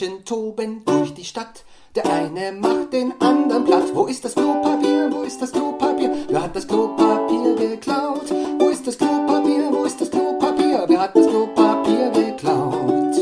Menschen 0.00 0.24
toben 0.24 0.82
durch 0.84 1.12
die 1.12 1.24
Stadt. 1.24 1.64
Der 1.94 2.06
eine 2.06 2.52
macht 2.52 2.92
den 2.92 3.12
anderen 3.20 3.64
platt. 3.64 3.84
Wo 3.92 4.06
ist 4.06 4.24
das 4.24 4.34
Klopapier? 4.34 5.10
Wo 5.12 5.22
ist 5.22 5.42
das 5.42 5.52
Klopapier? 5.52 6.10
Wer 6.28 6.42
hat 6.42 6.56
das 6.56 6.66
Klopapier 6.66 7.54
geklaut? 7.56 8.30
Wo 8.58 8.68
ist 8.68 8.86
das 8.86 8.96
Klopapier? 8.96 9.68
Wo 9.70 9.84
ist 9.84 10.00
das 10.00 10.10
Klopapier? 10.10 10.84
Wer 10.86 11.00
hat 11.00 11.14
das 11.14 11.26
Klopapier 11.26 12.10
geklaut? 12.10 13.16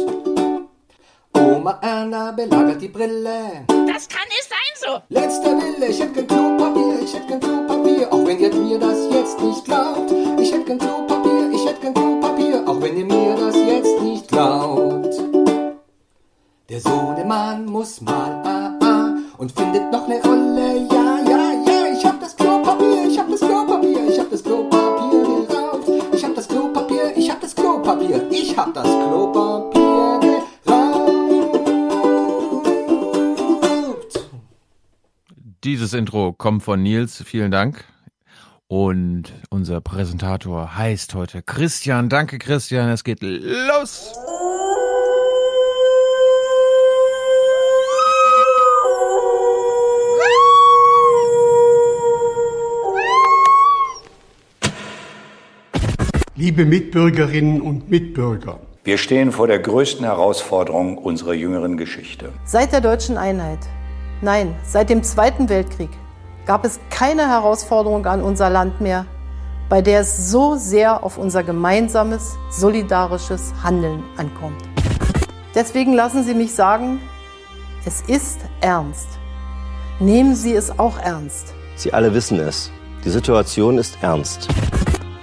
Oma 1.34 1.78
Erna 1.82 2.30
belagert 2.32 2.80
die 2.80 2.88
Brille. 2.88 3.64
Das 3.66 4.08
kann 4.08 4.28
nicht 4.28 4.48
sein 4.48 4.58
so. 4.76 5.02
Letzter 5.08 5.56
Wille, 5.56 5.88
ich 5.88 6.00
hätte 6.00 6.24
kein 6.24 6.26
Klopapier, 6.28 7.02
ich 7.02 7.14
hätte 7.14 7.26
kein 7.26 7.40
Klopapier, 7.40 8.12
auch 8.12 8.24
wenn 8.24 8.38
ihr 8.38 8.54
mir 8.54 8.78
das 8.78 9.12
jetzt 9.12 9.40
nicht 9.40 9.64
glaubt. 9.64 10.12
Ich 10.38 10.52
hätte 10.52 10.64
kein 10.64 10.78
Klopapier, 10.78 11.17
Der 16.78 16.92
Sohnemann 16.92 17.66
muss 17.66 18.00
mal 18.00 18.40
ah 18.44 18.70
ah 18.80 19.16
und 19.36 19.50
findet 19.50 19.90
noch 19.90 20.06
ne 20.06 20.20
Rolle, 20.22 20.86
ja, 20.88 21.18
ja, 21.28 21.52
ja. 21.66 21.92
Ich 21.92 22.06
hab 22.06 22.20
das 22.20 22.36
Klopapier, 22.36 23.08
ich 23.08 23.18
hab 23.18 23.28
das 23.28 23.40
Klopapier, 23.40 24.08
ich 24.08 24.16
hab 24.20 24.30
das 24.30 24.44
Klopapier 24.44 25.46
geraubt. 25.48 25.88
Ich 26.14 26.24
hab 26.24 26.36
das 26.36 26.46
Klopapier, 26.46 27.16
ich 27.16 27.28
hab 27.28 27.40
das 27.40 27.56
Klopapier, 27.56 28.30
ich 28.30 28.56
hab 28.56 28.72
das 28.74 28.84
Klopapier 28.84 30.20
geraubt. 30.20 31.50
Dieses 35.64 35.94
Intro 35.94 36.32
kommt 36.32 36.62
von 36.62 36.80
Nils. 36.80 37.24
Vielen 37.26 37.50
Dank. 37.50 37.86
Und 38.68 39.32
unser 39.50 39.80
Präsentator 39.80 40.76
heißt 40.76 41.16
heute 41.16 41.42
Christian. 41.42 42.08
Danke, 42.08 42.38
Christian. 42.38 42.88
Es 42.90 43.02
geht 43.02 43.18
los. 43.22 44.12
Liebe 56.38 56.64
Mitbürgerinnen 56.64 57.60
und 57.60 57.90
Mitbürger, 57.90 58.60
Wir 58.84 58.96
stehen 58.96 59.32
vor 59.32 59.48
der 59.48 59.58
größten 59.58 60.04
Herausforderung 60.04 60.96
unserer 60.96 61.34
jüngeren 61.34 61.76
Geschichte. 61.76 62.32
Seit 62.44 62.70
der 62.70 62.80
deutschen 62.80 63.18
Einheit, 63.18 63.58
nein, 64.22 64.54
seit 64.62 64.88
dem 64.88 65.02
Zweiten 65.02 65.48
Weltkrieg 65.48 65.88
gab 66.46 66.64
es 66.64 66.78
keine 66.90 67.28
Herausforderung 67.28 68.06
an 68.06 68.22
unser 68.22 68.50
Land 68.50 68.80
mehr, 68.80 69.04
bei 69.68 69.82
der 69.82 69.98
es 69.98 70.30
so 70.30 70.54
sehr 70.54 71.02
auf 71.02 71.18
unser 71.18 71.42
gemeinsames, 71.42 72.38
solidarisches 72.50 73.52
Handeln 73.64 74.04
ankommt. 74.16 74.62
Deswegen 75.56 75.92
lassen 75.92 76.22
Sie 76.22 76.34
mich 76.34 76.54
sagen, 76.54 77.00
es 77.84 78.02
ist 78.02 78.42
ernst. 78.60 79.08
Nehmen 79.98 80.36
Sie 80.36 80.54
es 80.54 80.78
auch 80.78 81.00
ernst. 81.00 81.52
Sie 81.74 81.92
alle 81.92 82.14
wissen 82.14 82.38
es. 82.38 82.70
Die 83.04 83.10
Situation 83.10 83.76
ist 83.76 83.98
ernst. 84.02 84.46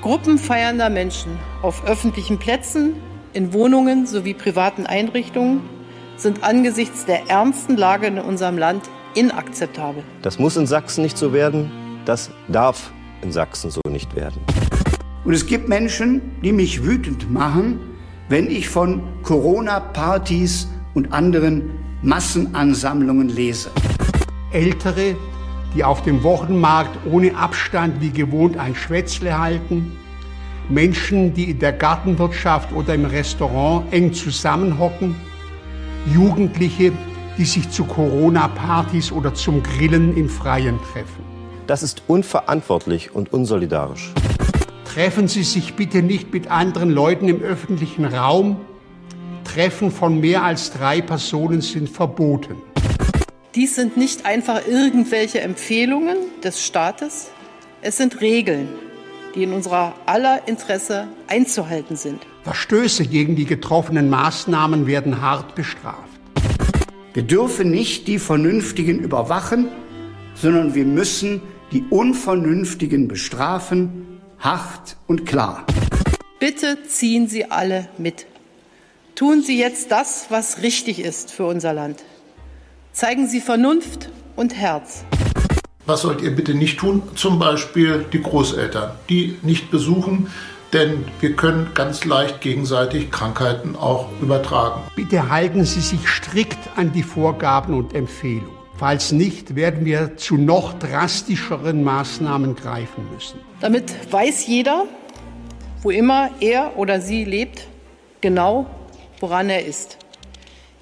Gruppen 0.06 0.38
feiernder 0.38 0.92
Menschen 0.92 1.39
auf 1.64 1.84
öffentlichen 1.84 2.38
Plätzen, 2.38 2.94
in 3.34 3.53
Wohnungen 3.53 4.06
sowie 4.06 4.36
privaten 4.36 4.86
Einrichtungen 4.86 5.62
sind 6.16 6.44
angesichts 6.44 7.08
der 7.08 7.28
ernsten 7.28 7.75
Lage 7.75 8.06
in 8.06 8.20
unserem 8.20 8.59
Land 8.59 8.84
inakzeptabel. 9.16 10.03
Das 10.22 10.38
muss 10.38 10.58
in 10.58 10.67
Sachsen 10.67 11.02
nicht 11.02 11.17
so 11.17 11.34
werden. 11.34 11.72
Das 12.06 12.30
darf 12.50 12.94
in 13.23 13.31
Sachsen 13.31 13.72
so 13.72 13.81
nicht 13.89 14.16
werden. 14.16 14.39
Und 15.23 15.34
es 15.34 15.47
gibt 15.47 15.67
Menschen, 15.70 16.22
die 16.44 16.52
mich 16.52 16.84
wütend 16.84 17.34
machen, 17.34 17.80
wenn 18.30 18.45
ich 18.45 18.69
von 18.69 19.02
Corona-Partys 19.23 20.67
und 20.94 21.14
anderen 21.14 21.80
Massenansammlungen 22.03 23.30
lese. 23.30 23.72
Ältere, 24.53 25.16
die 25.75 25.84
auf 25.84 26.03
dem 26.03 26.24
Wochenmarkt 26.24 27.06
ohne 27.12 27.35
Abstand 27.35 28.00
wie 28.00 28.12
gewohnt 28.12 28.56
ein 28.58 28.75
Schwätzle 28.75 29.38
halten, 29.38 29.97
Menschen, 30.70 31.34
die 31.34 31.52
in 31.52 31.59
der 31.59 31.74
Gartenwirtschaft 31.74 32.72
oder 32.74 32.94
im 32.96 33.06
Restaurant 33.06 33.92
eng 33.94 34.14
zusammenhocken, 34.14 35.16
Jugendliche, 36.14 36.92
die 37.38 37.46
sich 37.46 37.70
zu 37.70 37.84
Corona-Partys 37.84 39.12
oder 39.12 39.34
zum 39.34 39.62
Grillen 39.62 40.16
im 40.18 40.30
Freien 40.30 40.80
treffen. 40.92 41.24
Das 41.68 41.84
ist 41.84 42.03
unverantwortlich 42.08 43.14
und 43.14 43.34
unsolidarisch. 43.34 44.12
Treffen 44.86 45.28
Sie 45.28 45.44
sich 45.44 45.74
bitte 45.74 46.02
nicht 46.02 46.31
mit 46.31 46.50
anderen 46.50 46.90
Leuten 46.90 47.28
im 47.28 47.42
öffentlichen 47.42 48.06
Raum. 48.06 48.58
Treffen 49.44 49.92
von 49.92 50.20
mehr 50.20 50.44
als 50.44 50.72
drei 50.72 51.02
Personen 51.02 51.62
sind 51.62 51.90
verboten. 51.90 52.56
Dies 53.56 53.76
sind 53.76 53.97
nicht 53.97 54.26
einfach 54.26 54.68
irgendwelche 54.68 55.42
Empfehlungen 55.42 56.18
des 56.44 56.64
Staates, 56.66 57.30
es 57.82 57.97
sind 57.97 58.20
Regeln, 58.22 58.68
die 59.35 59.44
in 59.44 59.53
unserer 59.53 59.94
aller 60.06 60.47
Interesse 60.47 61.07
einzuhalten 61.28 61.96
sind. 61.96 62.22
Verstöße 62.44 63.06
gegen 63.06 63.35
die 63.35 63.46
getroffenen 63.46 64.09
Maßnahmen 64.09 64.88
werden 64.88 65.22
hart 65.22 65.56
bestraft. 65.56 66.09
Wir 67.13 67.23
dürfen 67.23 67.72
nicht 67.72 68.07
die 68.07 68.19
Vernünftigen 68.19 69.00
überwachen, 69.00 69.69
sondern 70.35 70.75
wir 70.75 70.85
müssen 70.85 71.41
die 71.72 71.84
Unvernünftigen 71.90 73.07
bestrafen, 73.07 74.19
hart 74.40 74.97
und 75.07 75.25
klar. 75.25 75.66
Bitte 76.40 76.78
ziehen 76.88 77.28
Sie 77.28 77.50
alle 77.50 77.90
mit. 77.97 78.25
Tun 79.16 79.41
Sie 79.41 79.57
jetzt 79.57 79.91
das, 79.91 80.28
was 80.29 80.62
richtig 80.62 81.00
ist 81.00 81.31
für 81.31 81.46
unser 81.46 81.73
Land. 81.73 82.03
Zeigen 82.91 83.28
Sie 83.28 83.40
Vernunft 83.40 84.09
und 84.35 84.56
Herz. 84.56 85.06
Was 85.85 86.01
sollt 86.01 86.22
ihr 86.22 86.35
bitte 86.35 86.56
nicht 86.56 86.79
tun? 86.79 87.03
Zum 87.16 87.38
Beispiel 87.38 88.06
die 88.12 88.22
Großeltern, 88.22 88.91
die 89.07 89.38
nicht 89.44 89.69
besuchen, 89.69 90.31
denn 90.73 91.06
wir 91.19 91.35
können 91.35 91.69
ganz 91.75 92.06
leicht 92.06 92.41
gegenseitig 92.41 93.12
Krankheiten 93.12 93.75
auch 93.75 94.09
übertragen. 94.19 94.81
Bitte 94.96 95.29
halten 95.29 95.63
Sie 95.63 95.81
sich 95.81 96.07
strikt 96.09 96.57
an 96.75 96.91
die 96.91 97.03
Vorgaben 97.03 97.75
und 97.75 97.94
Empfehlungen. 97.94 98.50
Falls 98.78 99.12
nicht, 99.12 99.56
werden 99.56 99.85
wir 99.85 100.18
zu 100.18 100.35
noch 100.38 100.73
drastischeren 100.79 101.84
Maßnahmen 101.84 102.56
greifen 102.56 103.06
müssen. 103.13 103.40
Damit 103.62 103.94
weiß 104.12 104.47
jeder, 104.47 104.85
wo 105.84 105.91
immer 105.91 106.31
er 106.41 106.78
oder 106.78 107.00
sie 107.00 107.23
lebt, 107.23 107.67
genau, 108.19 108.66
woran 109.19 109.50
er 109.50 109.66
ist. 109.66 109.97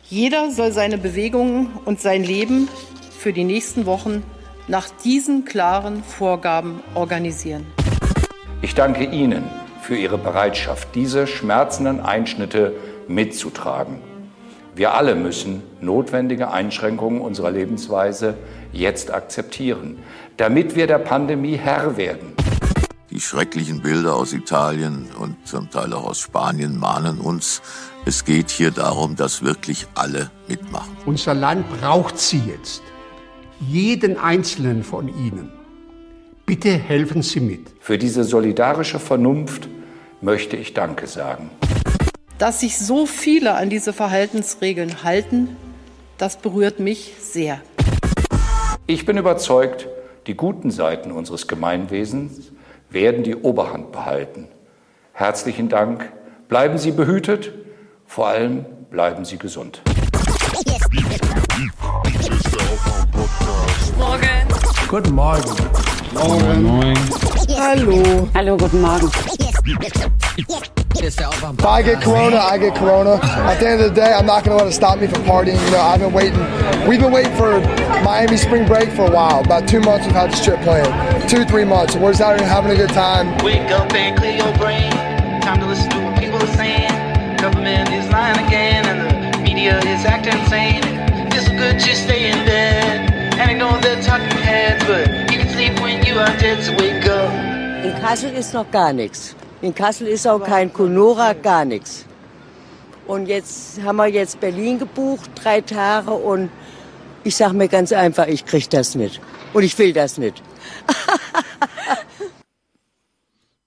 Jeder 0.10 0.50
soll 0.50 0.72
seine 0.72 0.98
Bewegungen 0.98 1.72
und 1.86 2.00
sein 2.00 2.24
Leben 2.24 2.70
für 3.12 3.34
die 3.34 3.44
nächsten 3.44 3.86
Wochen 3.86 4.24
nach 4.68 4.90
diesen 5.04 5.46
klaren 5.46 6.04
Vorgaben 6.04 6.82
organisieren. 6.96 7.66
Ich 8.62 8.76
danke 8.76 9.04
Ihnen 9.04 9.44
für 9.82 9.96
Ihre 9.96 10.18
Bereitschaft, 10.18 10.90
diese 10.96 11.28
schmerzenden 11.28 12.00
Einschnitte 12.00 12.74
mitzutragen. 13.08 14.00
Wir 14.76 14.96
alle 14.96 15.16
müssen 15.16 15.62
notwendige 15.82 16.50
Einschränkungen 16.50 17.22
unserer 17.22 17.52
Lebensweise 17.52 18.36
jetzt 18.72 19.14
akzeptieren, 19.14 20.00
damit 20.38 20.76
wir 20.76 20.88
der 20.88 20.98
Pandemie 20.98 21.58
Herr 21.58 21.98
werden. 21.98 22.34
Die 23.12 23.20
schrecklichen 23.20 23.84
Bilder 23.84 24.16
aus 24.16 24.34
Italien 24.34 25.08
und 25.20 25.36
zum 25.48 25.70
Teil 25.70 25.94
auch 25.94 26.06
aus 26.06 26.20
Spanien 26.20 26.80
mahnen 26.80 27.20
uns, 27.20 27.62
es 28.06 28.26
geht 28.26 28.50
hier 28.50 28.72
darum, 28.72 29.16
dass 29.16 29.44
wirklich 29.44 29.86
alle 29.94 30.32
mitmachen. 30.48 30.98
Unser 31.06 31.36
Land 31.36 31.66
braucht 31.80 32.18
Sie 32.18 32.40
jetzt. 32.40 32.82
Jeden 33.60 34.18
einzelnen 34.18 34.84
von 34.84 35.08
Ihnen. 35.08 35.52
Bitte 36.46 36.72
helfen 36.72 37.22
Sie 37.22 37.40
mit. 37.40 37.72
Für 37.80 37.98
diese 37.98 38.24
solidarische 38.24 39.00
Vernunft 39.00 39.70
möchte 40.22 40.58
ich 40.58 40.74
Danke 40.74 41.08
sagen. 41.08 41.50
Dass 42.38 42.60
sich 42.60 42.78
so 42.78 43.06
viele 43.06 43.54
an 43.54 43.70
diese 43.70 43.94
Verhaltensregeln 43.94 45.04
halten, 45.04 45.56
das 46.18 46.38
berührt 46.38 46.80
mich 46.80 47.14
sehr. 47.20 47.62
Ich 48.88 49.06
bin 49.06 49.18
überzeugt, 49.18 49.88
die 50.28 50.36
guten 50.36 50.72
Seiten 50.72 51.12
unseres 51.12 51.48
Gemeinwesens 51.48 52.52
werden 52.90 53.24
die 53.24 53.36
Oberhand 53.36 53.92
behalten. 53.92 54.48
Herzlichen 55.14 55.70
Dank. 55.70 56.12
Bleiben 56.50 56.78
Sie 56.78 56.92
behütet, 56.92 57.54
vor 58.06 58.28
allem 58.28 58.66
bleiben 58.90 59.26
Sie 59.26 59.38
gesund. 59.38 59.82
Guten 64.94 65.16
Morgen. 65.16 65.56
Morgen. 66.14 66.96
Hallo. 67.58 68.30
Hallo, 68.36 68.56
guten 68.56 68.80
Morgen. 68.80 69.10
If 71.02 71.66
I 71.66 71.82
get 71.82 72.00
corona, 72.04 72.38
I 72.38 72.60
get 72.60 72.76
corona. 72.76 73.16
At 73.24 73.60
the 73.60 73.70
end 73.70 73.82
of 73.82 73.90
the 73.90 73.96
day, 74.00 74.14
I'm 74.14 74.28
not 74.28 74.44
going 74.44 74.56
to 74.56 74.64
let 74.64 74.72
it 74.72 74.76
stop 74.76 75.00
me 75.00 75.08
from 75.08 75.24
partying. 75.24 75.60
You 75.66 75.72
know, 75.72 75.80
I've 75.82 76.00
been 76.00 76.14
waiting. 76.14 76.38
We've 76.88 77.00
been 77.00 77.12
waiting 77.12 77.36
for 77.36 77.60
Miami 78.04 78.38
spring 78.38 78.68
break 78.68 78.90
for 78.90 79.08
a 79.08 79.10
while. 79.10 79.44
About 79.44 79.68
two 79.68 79.80
months 79.80 80.06
we've 80.06 80.14
had 80.14 80.32
this 80.32 80.46
trip 80.46 80.62
planned. 80.62 81.28
Two, 81.28 81.44
three 81.44 81.66
months. 81.66 81.96
We're 81.96 82.12
just 82.12 82.22
out 82.22 82.40
here 82.40 82.48
having 82.48 82.70
a 82.70 82.76
good 82.76 82.92
time. 82.92 83.36
Wake 83.44 83.72
up 83.72 83.92
and 83.96 84.16
clear 84.16 84.46
your 84.46 84.56
brain. 84.60 84.92
Time 85.42 85.60
to 85.60 85.66
listen 85.66 85.90
to 85.90 86.02
what 86.02 86.20
people 86.20 86.38
are 86.38 86.56
saying. 86.56 86.92
Government 87.38 87.90
is 87.90 88.08
lying 88.12 88.38
again, 88.46 88.86
and 88.86 89.34
the 89.34 89.40
media 89.40 89.80
is 89.80 90.06
acting 90.06 90.38
insane. 90.38 90.84
Feels 91.32 91.48
so 91.48 91.58
good 91.58 91.80
just 91.80 92.04
stay 92.04 92.30
in 92.30 92.46
bed. 92.46 93.10
And 93.34 93.50
I 93.50 93.54
know 93.56 93.74
In 97.84 97.96
Kassel 98.02 98.34
ist 98.34 98.54
noch 98.54 98.70
gar 98.72 98.94
nichts. 98.94 99.36
In 99.62 99.76
Kassel 99.76 100.08
ist 100.08 100.28
auch 100.28 100.44
kein 100.44 100.72
Kunora, 100.74 101.34
gar 101.34 101.66
nichts. 101.66 102.06
Und 103.06 103.28
jetzt 103.28 103.82
haben 103.84 103.98
wir 103.98 104.08
jetzt 104.08 104.40
Berlin 104.40 104.80
gebucht, 104.80 105.30
drei 105.36 105.62
Tage 105.62 106.12
und 106.12 106.50
ich 107.24 107.36
sag 107.36 107.54
mir 107.54 107.68
ganz 107.68 107.92
einfach, 107.92 108.28
ich 108.28 108.46
krieg 108.46 108.70
das 108.70 108.96
nicht. 108.96 109.22
Und 109.54 109.64
ich 109.64 109.78
will 109.78 109.94
das 109.94 110.18
nicht. 110.18 110.42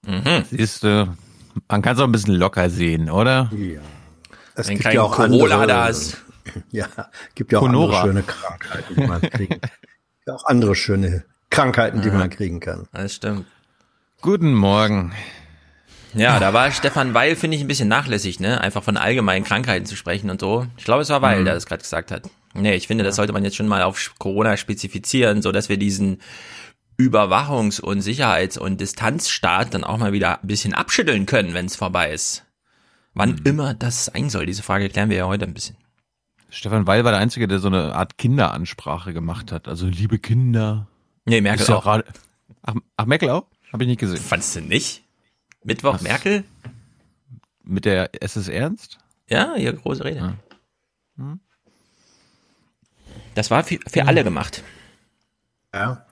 Mhm. 0.07 0.45
Siehst 0.49 0.83
du, 0.83 1.13
man 1.67 1.81
kann 1.81 1.95
es 1.95 1.99
auch 1.99 2.05
ein 2.05 2.13
bisschen 2.13 2.35
locker 2.35 2.69
sehen, 2.69 3.09
oder? 3.09 3.51
Ja. 3.53 3.81
Es 4.55 4.67
Wenn 4.69 4.75
gibt 4.75 4.83
kein 4.85 4.95
ja 4.95 5.01
auch 5.01 5.11
Corona 5.13 5.55
andere, 5.55 5.67
da 5.67 5.87
ist. 5.87 6.17
Ja, 6.71 6.87
gibt 7.35 7.51
ja 7.51 7.59
auch 7.59 7.63
Conora. 7.63 8.03
andere 8.03 8.07
schöne 8.07 8.23
Krankheiten, 8.23 8.95
die 8.95 9.05
man 9.05 9.21
kann. 9.21 9.47
Ja, 10.27 10.35
auch 10.35 10.45
andere 10.45 10.75
schöne 10.75 11.23
Krankheiten, 11.49 12.01
die 12.01 12.11
man 12.11 12.29
kriegen 12.29 12.59
kann. 12.59 12.89
Das 12.91 13.15
stimmt. 13.15 13.45
Guten 14.21 14.53
Morgen. 14.53 15.13
Ja, 16.13 16.37
da 16.39 16.53
war 16.53 16.69
Stefan 16.71 17.13
Weil, 17.13 17.37
finde 17.37 17.55
ich, 17.55 17.63
ein 17.63 17.67
bisschen 17.67 17.87
nachlässig, 17.87 18.41
ne? 18.41 18.59
Einfach 18.59 18.83
von 18.83 18.97
allgemeinen 18.97 19.45
Krankheiten 19.45 19.85
zu 19.85 19.95
sprechen 19.95 20.29
und 20.29 20.41
so. 20.41 20.67
Ich 20.77 20.83
glaube, 20.83 21.01
es 21.01 21.09
war 21.09 21.21
Weil, 21.21 21.45
der 21.45 21.53
das 21.53 21.65
gerade 21.65 21.81
gesagt 21.81 22.11
hat. 22.11 22.29
Nee, 22.53 22.75
ich 22.75 22.87
finde, 22.87 23.05
das 23.05 23.15
sollte 23.15 23.31
man 23.31 23.45
jetzt 23.45 23.55
schon 23.55 23.69
mal 23.69 23.83
auf 23.83 24.15
Corona 24.17 24.57
spezifizieren, 24.57 25.41
so 25.41 25.53
dass 25.53 25.69
wir 25.69 25.77
diesen 25.77 26.21
Überwachungs- 26.99 27.79
und 27.79 28.01
Sicherheits- 28.01 28.57
und 28.57 28.81
Distanzstaat 28.81 29.73
dann 29.73 29.85
auch 29.85 29.97
mal 29.97 30.11
wieder 30.11 30.41
ein 30.41 30.47
bisschen 30.47 30.73
abschütteln 30.73 31.25
können, 31.25 31.53
wenn 31.53 31.67
es 31.67 31.77
vorbei 31.77 32.11
ist. 32.11 32.43
Wann 33.13 33.39
immer 33.45 33.73
das 33.73 34.05
sein 34.05 34.29
soll, 34.29 34.45
diese 34.45 34.63
Frage 34.63 34.89
klären 34.89 35.09
wir 35.09 35.17
ja 35.17 35.27
heute 35.27 35.45
ein 35.45 35.53
bisschen. 35.53 35.77
Stefan 36.49 36.87
Weil 36.87 37.03
war 37.03 37.11
der 37.11 37.19
Einzige, 37.19 37.47
der 37.47 37.59
so 37.59 37.67
eine 37.67 37.93
Art 37.95 38.17
Kinderansprache 38.17 39.13
gemacht 39.13 39.51
hat. 39.51 39.67
Also, 39.67 39.87
liebe 39.87 40.17
Kinder. 40.19 40.87
Nee, 41.25 41.41
Merkel 41.41 41.61
Ist 41.63 41.67
ja 41.69 41.75
auch. 41.75 41.83
gerade- 41.83 42.05
Ach, 42.63 42.75
ach, 42.95 43.05
Merkel 43.05 43.29
auch? 43.29 43.45
Habe 43.73 43.83
ich 43.83 43.89
nicht 43.89 43.99
gesehen. 43.99 44.17
Fandst 44.17 44.55
du 44.55 44.61
nicht? 44.61 45.03
Mittwoch 45.63 45.95
Was? 45.95 46.01
Merkel? 46.01 46.43
Mit 47.63 47.83
der 47.85 48.09
Es 48.21 48.37
ist 48.37 48.47
ernst? 48.47 48.97
Ja, 49.29 49.55
ihre 49.55 49.75
große 49.75 50.05
Rede. 50.05 50.17
Ja. 50.19 50.33
Hm. 51.17 51.39
Das 53.35 53.51
war 53.51 53.63
für, 53.63 53.79
für 53.87 54.05
alle 54.07 54.23
gemacht. 54.23 54.63
Ja. 55.73 56.05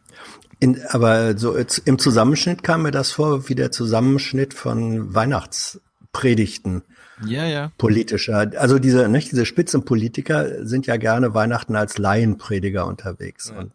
In, 0.60 0.82
aber 0.90 1.38
so 1.38 1.58
jetzt 1.58 1.80
im 1.80 1.98
Zusammenschnitt 1.98 2.64
kam 2.64 2.84
mir 2.84 2.92
das 2.92 3.12
vor 3.12 3.48
wie 3.50 3.56
der 3.56 3.72
Zusammenschnitt 3.72 4.54
von 4.54 5.14
Weihnachtspredigten 5.14 6.84
Ja, 7.26 7.46
ja. 7.46 7.72
politischer. 7.78 8.52
Also 8.58 8.80
diese, 8.80 9.08
nicht, 9.08 9.32
diese 9.32 9.46
Spitzenpolitiker 9.46 10.66
sind 10.66 10.88
ja 10.88 10.98
gerne 10.98 11.34
Weihnachten 11.34 11.76
als 11.76 11.98
Laienprediger 11.98 12.86
unterwegs. 12.86 13.52
Und 13.52 13.72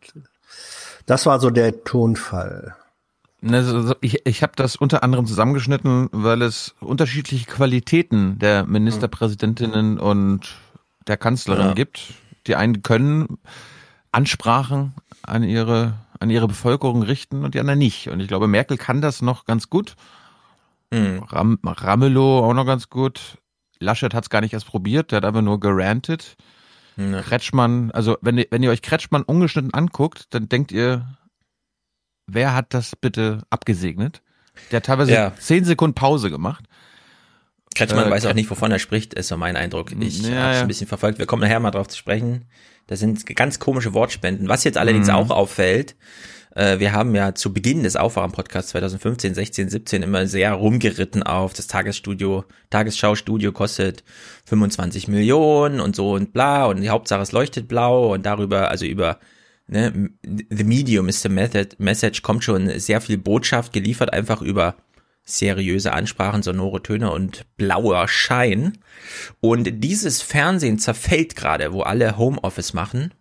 das 1.06 1.26
war 1.26 1.40
so 1.40 1.50
der 1.50 1.84
Tonfall. 1.84 2.76
Also 3.42 3.94
ich 4.02 4.26
ich 4.26 4.42
habe 4.42 4.52
das 4.56 4.76
unter 4.76 5.02
anderem 5.02 5.24
zusammengeschnitten, 5.24 6.10
weil 6.12 6.42
es 6.42 6.74
unterschiedliche 6.80 7.46
Qualitäten 7.46 8.38
der 8.38 8.66
Ministerpräsidentinnen 8.66 9.98
und 9.98 10.56
der 11.06 11.16
Kanzlerin 11.16 11.68
Ja. 11.68 11.72
gibt. 11.74 12.12
Die 12.46 12.56
einen 12.56 12.82
können 12.82 13.38
Ansprachen 14.12 14.94
an 15.22 15.42
ihre 15.42 15.94
an 16.18 16.28
ihre 16.28 16.48
Bevölkerung 16.48 17.02
richten 17.02 17.44
und 17.44 17.54
die 17.54 17.60
anderen 17.60 17.78
nicht. 17.78 18.08
Und 18.08 18.20
ich 18.20 18.28
glaube, 18.28 18.46
Merkel 18.46 18.76
kann 18.76 19.00
das 19.00 19.22
noch 19.22 19.46
ganz 19.46 19.70
gut. 19.70 19.96
Mhm. 20.92 21.22
Ram, 21.28 21.58
Ramelow 21.64 22.40
auch 22.44 22.54
noch 22.54 22.66
ganz 22.66 22.88
gut. 22.88 23.38
Laschet 23.78 24.12
hat 24.12 24.24
es 24.24 24.30
gar 24.30 24.40
nicht 24.40 24.52
erst 24.52 24.66
probiert, 24.66 25.10
der 25.12 25.18
hat 25.18 25.24
einfach 25.24 25.42
nur 25.42 25.60
gerantet. 25.60 26.36
Ja. 26.96 27.22
Kretschmann, 27.22 27.90
also 27.92 28.18
wenn 28.20 28.36
ihr, 28.36 28.46
wenn 28.50 28.62
ihr 28.62 28.70
euch 28.70 28.82
Kretschmann 28.82 29.22
ungeschnitten 29.22 29.72
anguckt, 29.72 30.26
dann 30.34 30.48
denkt 30.48 30.70
ihr, 30.72 31.06
wer 32.26 32.54
hat 32.54 32.74
das 32.74 32.94
bitte 32.96 33.42
abgesegnet? 33.48 34.22
Der 34.70 34.78
hat 34.78 34.86
teilweise 34.86 35.12
Ja. 35.12 35.32
zehn 35.38 35.64
Sekunden 35.64 35.94
Pause 35.94 36.30
gemacht. 36.30 36.64
Kretschmann 37.74 38.08
Äh, 38.08 38.10
weiß 38.10 38.26
auch 38.26 38.34
nicht, 38.34 38.50
wovon 38.50 38.70
er 38.72 38.80
spricht, 38.80 39.14
ist 39.14 39.28
so 39.28 39.36
mein 39.36 39.56
Eindruck. 39.56 39.92
Ich 39.92 40.22
Ja, 40.22 40.42
habe 40.42 40.54
es 40.54 40.60
ein 40.62 40.68
bisschen 40.68 40.88
verfolgt. 40.88 41.18
Wir 41.18 41.26
kommen 41.26 41.40
nachher 41.42 41.60
mal 41.60 41.70
drauf 41.70 41.88
zu 41.88 41.96
sprechen. 41.96 42.46
Das 42.88 42.98
sind 42.98 43.24
ganz 43.36 43.60
komische 43.60 43.94
Wortspenden. 43.94 44.48
Was 44.48 44.64
jetzt 44.64 44.76
allerdings 44.76 45.06
Mhm. 45.06 45.14
auch 45.14 45.30
auffällt, 45.30 45.94
wir 46.78 46.92
haben 46.92 47.14
ja 47.14 47.34
zu 47.34 47.52
Beginn 47.54 47.82
des 47.84 47.96
Aufwachen-Podcasts 47.96 48.70
2015, 48.72 49.34
16, 49.34 49.68
17 49.70 50.02
immer 50.02 50.26
sehr 50.26 50.52
rumgeritten 50.52 51.22
auf 51.22 51.52
das 51.54 51.66
Tagesstudio, 51.68 52.44
Tagesschau-Studio 52.70 53.52
kostet 53.52 54.04
25 54.44 55.08
Millionen 55.08 55.80
und 55.80 55.96
so 55.96 56.12
und 56.12 56.32
bla 56.32 56.66
und 56.66 56.80
die 56.80 56.90
Hauptsache 56.90 57.22
es 57.22 57.32
leuchtet 57.32 57.66
blau 57.66 58.12
und 58.12 58.26
darüber, 58.26 58.70
also 58.70 58.84
über 58.84 59.18
ne, 59.68 60.10
The 60.22 60.64
Medium 60.64 61.08
is 61.08 61.22
the 61.22 61.28
method, 61.28 61.76
Message 61.78 62.22
kommt 62.22 62.44
schon 62.44 62.78
sehr 62.78 63.00
viel 63.00 63.16
Botschaft 63.16 63.72
geliefert, 63.72 64.12
einfach 64.12 64.42
über 64.42 64.76
seriöse 65.24 65.92
Ansprachen, 65.92 66.42
sonore 66.42 66.82
Töne 66.82 67.10
und 67.10 67.46
blauer 67.56 68.08
Schein. 68.08 68.78
Und 69.40 69.84
dieses 69.84 70.22
Fernsehen 70.22 70.78
zerfällt 70.78 71.36
gerade, 71.36 71.72
wo 71.72 71.82
alle 71.82 72.18
Homeoffice 72.18 72.74
machen. 72.74 73.14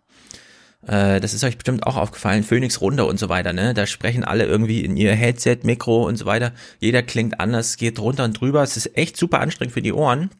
Äh, 0.86 1.20
das 1.20 1.34
ist 1.34 1.44
euch 1.44 1.56
bestimmt 1.58 1.86
auch 1.86 1.96
aufgefallen, 1.96 2.42
Phoenix 2.42 2.80
Runde 2.80 3.04
und 3.04 3.18
so 3.18 3.28
weiter, 3.28 3.52
ne? 3.52 3.74
Da 3.74 3.86
sprechen 3.86 4.24
alle 4.24 4.44
irgendwie 4.46 4.80
in 4.84 4.96
ihr 4.96 5.14
Headset, 5.14 5.58
Mikro 5.62 6.06
und 6.06 6.16
so 6.16 6.24
weiter. 6.26 6.52
Jeder 6.78 7.02
klingt 7.02 7.38
anders, 7.40 7.76
geht 7.76 7.98
runter 7.98 8.24
und 8.24 8.40
drüber. 8.40 8.62
Es 8.62 8.76
ist 8.76 8.96
echt 8.96 9.16
super 9.16 9.40
anstrengend 9.40 9.74
für 9.74 9.82
die 9.82 9.92
Ohren. 9.92 10.30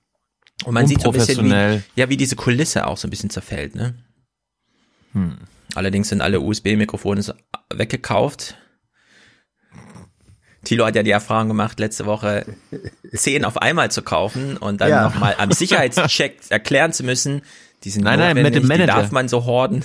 Und 0.65 0.75
man 0.75 0.87
sieht 0.87 1.01
so 1.03 1.09
ein 1.11 1.13
bisschen, 1.15 1.47
wie, 1.47 1.83
ja, 2.01 2.09
wie 2.09 2.17
diese 2.17 2.37
Kulisse 2.37 2.87
auch 2.87 2.97
so 2.97 3.07
ein 3.07 3.11
bisschen 3.11 3.31
zerfällt, 3.31 3.75
ne? 3.75 3.95
Hm. 5.13 5.39
Allerdings 5.75 6.09
sind 6.09 6.21
alle 6.21 6.41
USB-Mikrofone 6.41 7.23
weggekauft. 7.73 8.57
Tilo 10.65 10.85
hat 10.85 10.95
ja 10.97 11.03
die 11.03 11.11
Erfahrung 11.11 11.49
gemacht, 11.49 11.81
letzte 11.81 12.05
Woche 12.07 12.45
zehn 13.15 13.45
auf 13.45 13.57
einmal 13.63 13.91
zu 13.91 14.03
kaufen 14.03 14.57
und 14.59 14.81
dann 14.81 14.91
Ja. 14.91 15.05
nochmal 15.05 15.35
am 15.39 15.53
Sicherheitscheck 15.53 16.41
erklären 16.51 16.93
zu 16.93 17.03
müssen, 17.05 17.43
die 17.85 17.91
sind 17.91 18.05
Nein, 18.05 18.19
nein, 18.19 18.37
mit 18.43 18.55
dem 18.55 18.67
Manager. 18.67 18.93
die 18.95 19.01
darf 19.01 19.11
man 19.11 19.29
so 19.29 19.45
horden. 19.45 19.85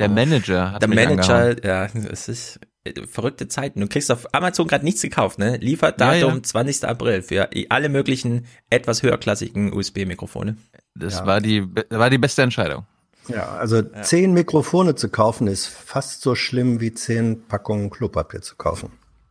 Der 0.00 0.08
Manager 0.08 0.72
hat 0.72 0.82
Der 0.82 0.88
Manager, 0.88 1.34
angehauen. 1.36 1.60
ja, 1.64 1.84
es 2.10 2.28
ist 2.28 2.60
äh, 2.84 3.06
verrückte 3.06 3.46
Zeiten. 3.48 3.80
Du 3.80 3.86
kriegst 3.86 4.10
auf 4.10 4.26
Amazon 4.34 4.66
gerade 4.66 4.84
nichts 4.84 5.02
gekauft, 5.02 5.38
ne? 5.38 5.56
Lieferdatum 5.58 6.30
Ja, 6.30 6.36
ja. 6.36 6.42
20. 6.42 6.84
April 6.88 7.22
für 7.22 7.48
alle 7.68 7.88
möglichen 7.88 8.46
etwas 8.70 9.02
höherklassigen 9.02 9.72
USB-Mikrofone. 9.72 10.56
Das 10.94 11.20
Ja. 11.20 11.26
war 11.26 11.40
die 11.40 11.64
war 11.90 12.10
die 12.10 12.18
beste 12.18 12.42
Entscheidung. 12.42 12.86
Ja, 13.28 13.48
also 13.56 13.82
zehn 13.82 14.32
Mikrofone 14.32 14.94
zu 14.96 15.08
kaufen 15.10 15.46
ist 15.46 15.66
fast 15.66 16.22
so 16.22 16.34
schlimm 16.34 16.80
wie 16.80 16.92
zehn 16.94 17.46
Packungen 17.46 17.90
Klopapier 17.90 18.40
zu 18.40 18.56
kaufen. 18.56 18.90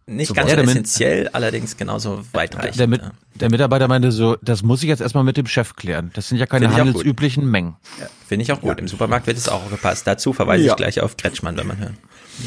Nicht 0.10 0.34
ganz 0.34 0.52
Ja, 0.52 0.58
essentiell, 0.58 1.28
allerdings 1.30 1.78
genauso 1.78 2.24
weitreichend. 2.34 2.80
Der, 2.80 2.88
mit, 2.88 3.02
ja. 3.02 3.12
der 3.36 3.50
Mitarbeiter 3.52 3.88
meinte 3.88 4.12
so, 4.12 4.38
das 4.42 4.64
muss 4.64 4.82
ich 4.82 4.90
jetzt 4.90 5.02
erstmal 5.02 5.24
mit 5.24 5.38
dem 5.38 5.46
Chef 5.46 5.76
klären. 5.76 6.10
Das 6.14 6.30
sind 6.30 6.38
ja 6.40 6.46
keine 6.48 6.74
handelsüblichen 6.74 7.50
Mengen. 7.50 7.76
Finde 8.28 8.44
ich 8.44 8.52
auch 8.52 8.62
gut. 8.62 8.80
Im 8.80 8.88
Supermarkt 8.88 9.28
wird 9.28 9.38
es 9.38 9.48
auch 9.48 9.70
gepasst. 9.70 10.08
Dazu 10.08 10.34
verweise 10.34 10.64
Ja. 10.66 10.74
ich 10.74 10.78
gleich 10.78 11.00
auf 11.02 11.16
Kretschmann, 11.18 11.56
wenn 11.58 11.68
man 11.68 11.78
hört. 11.78 11.94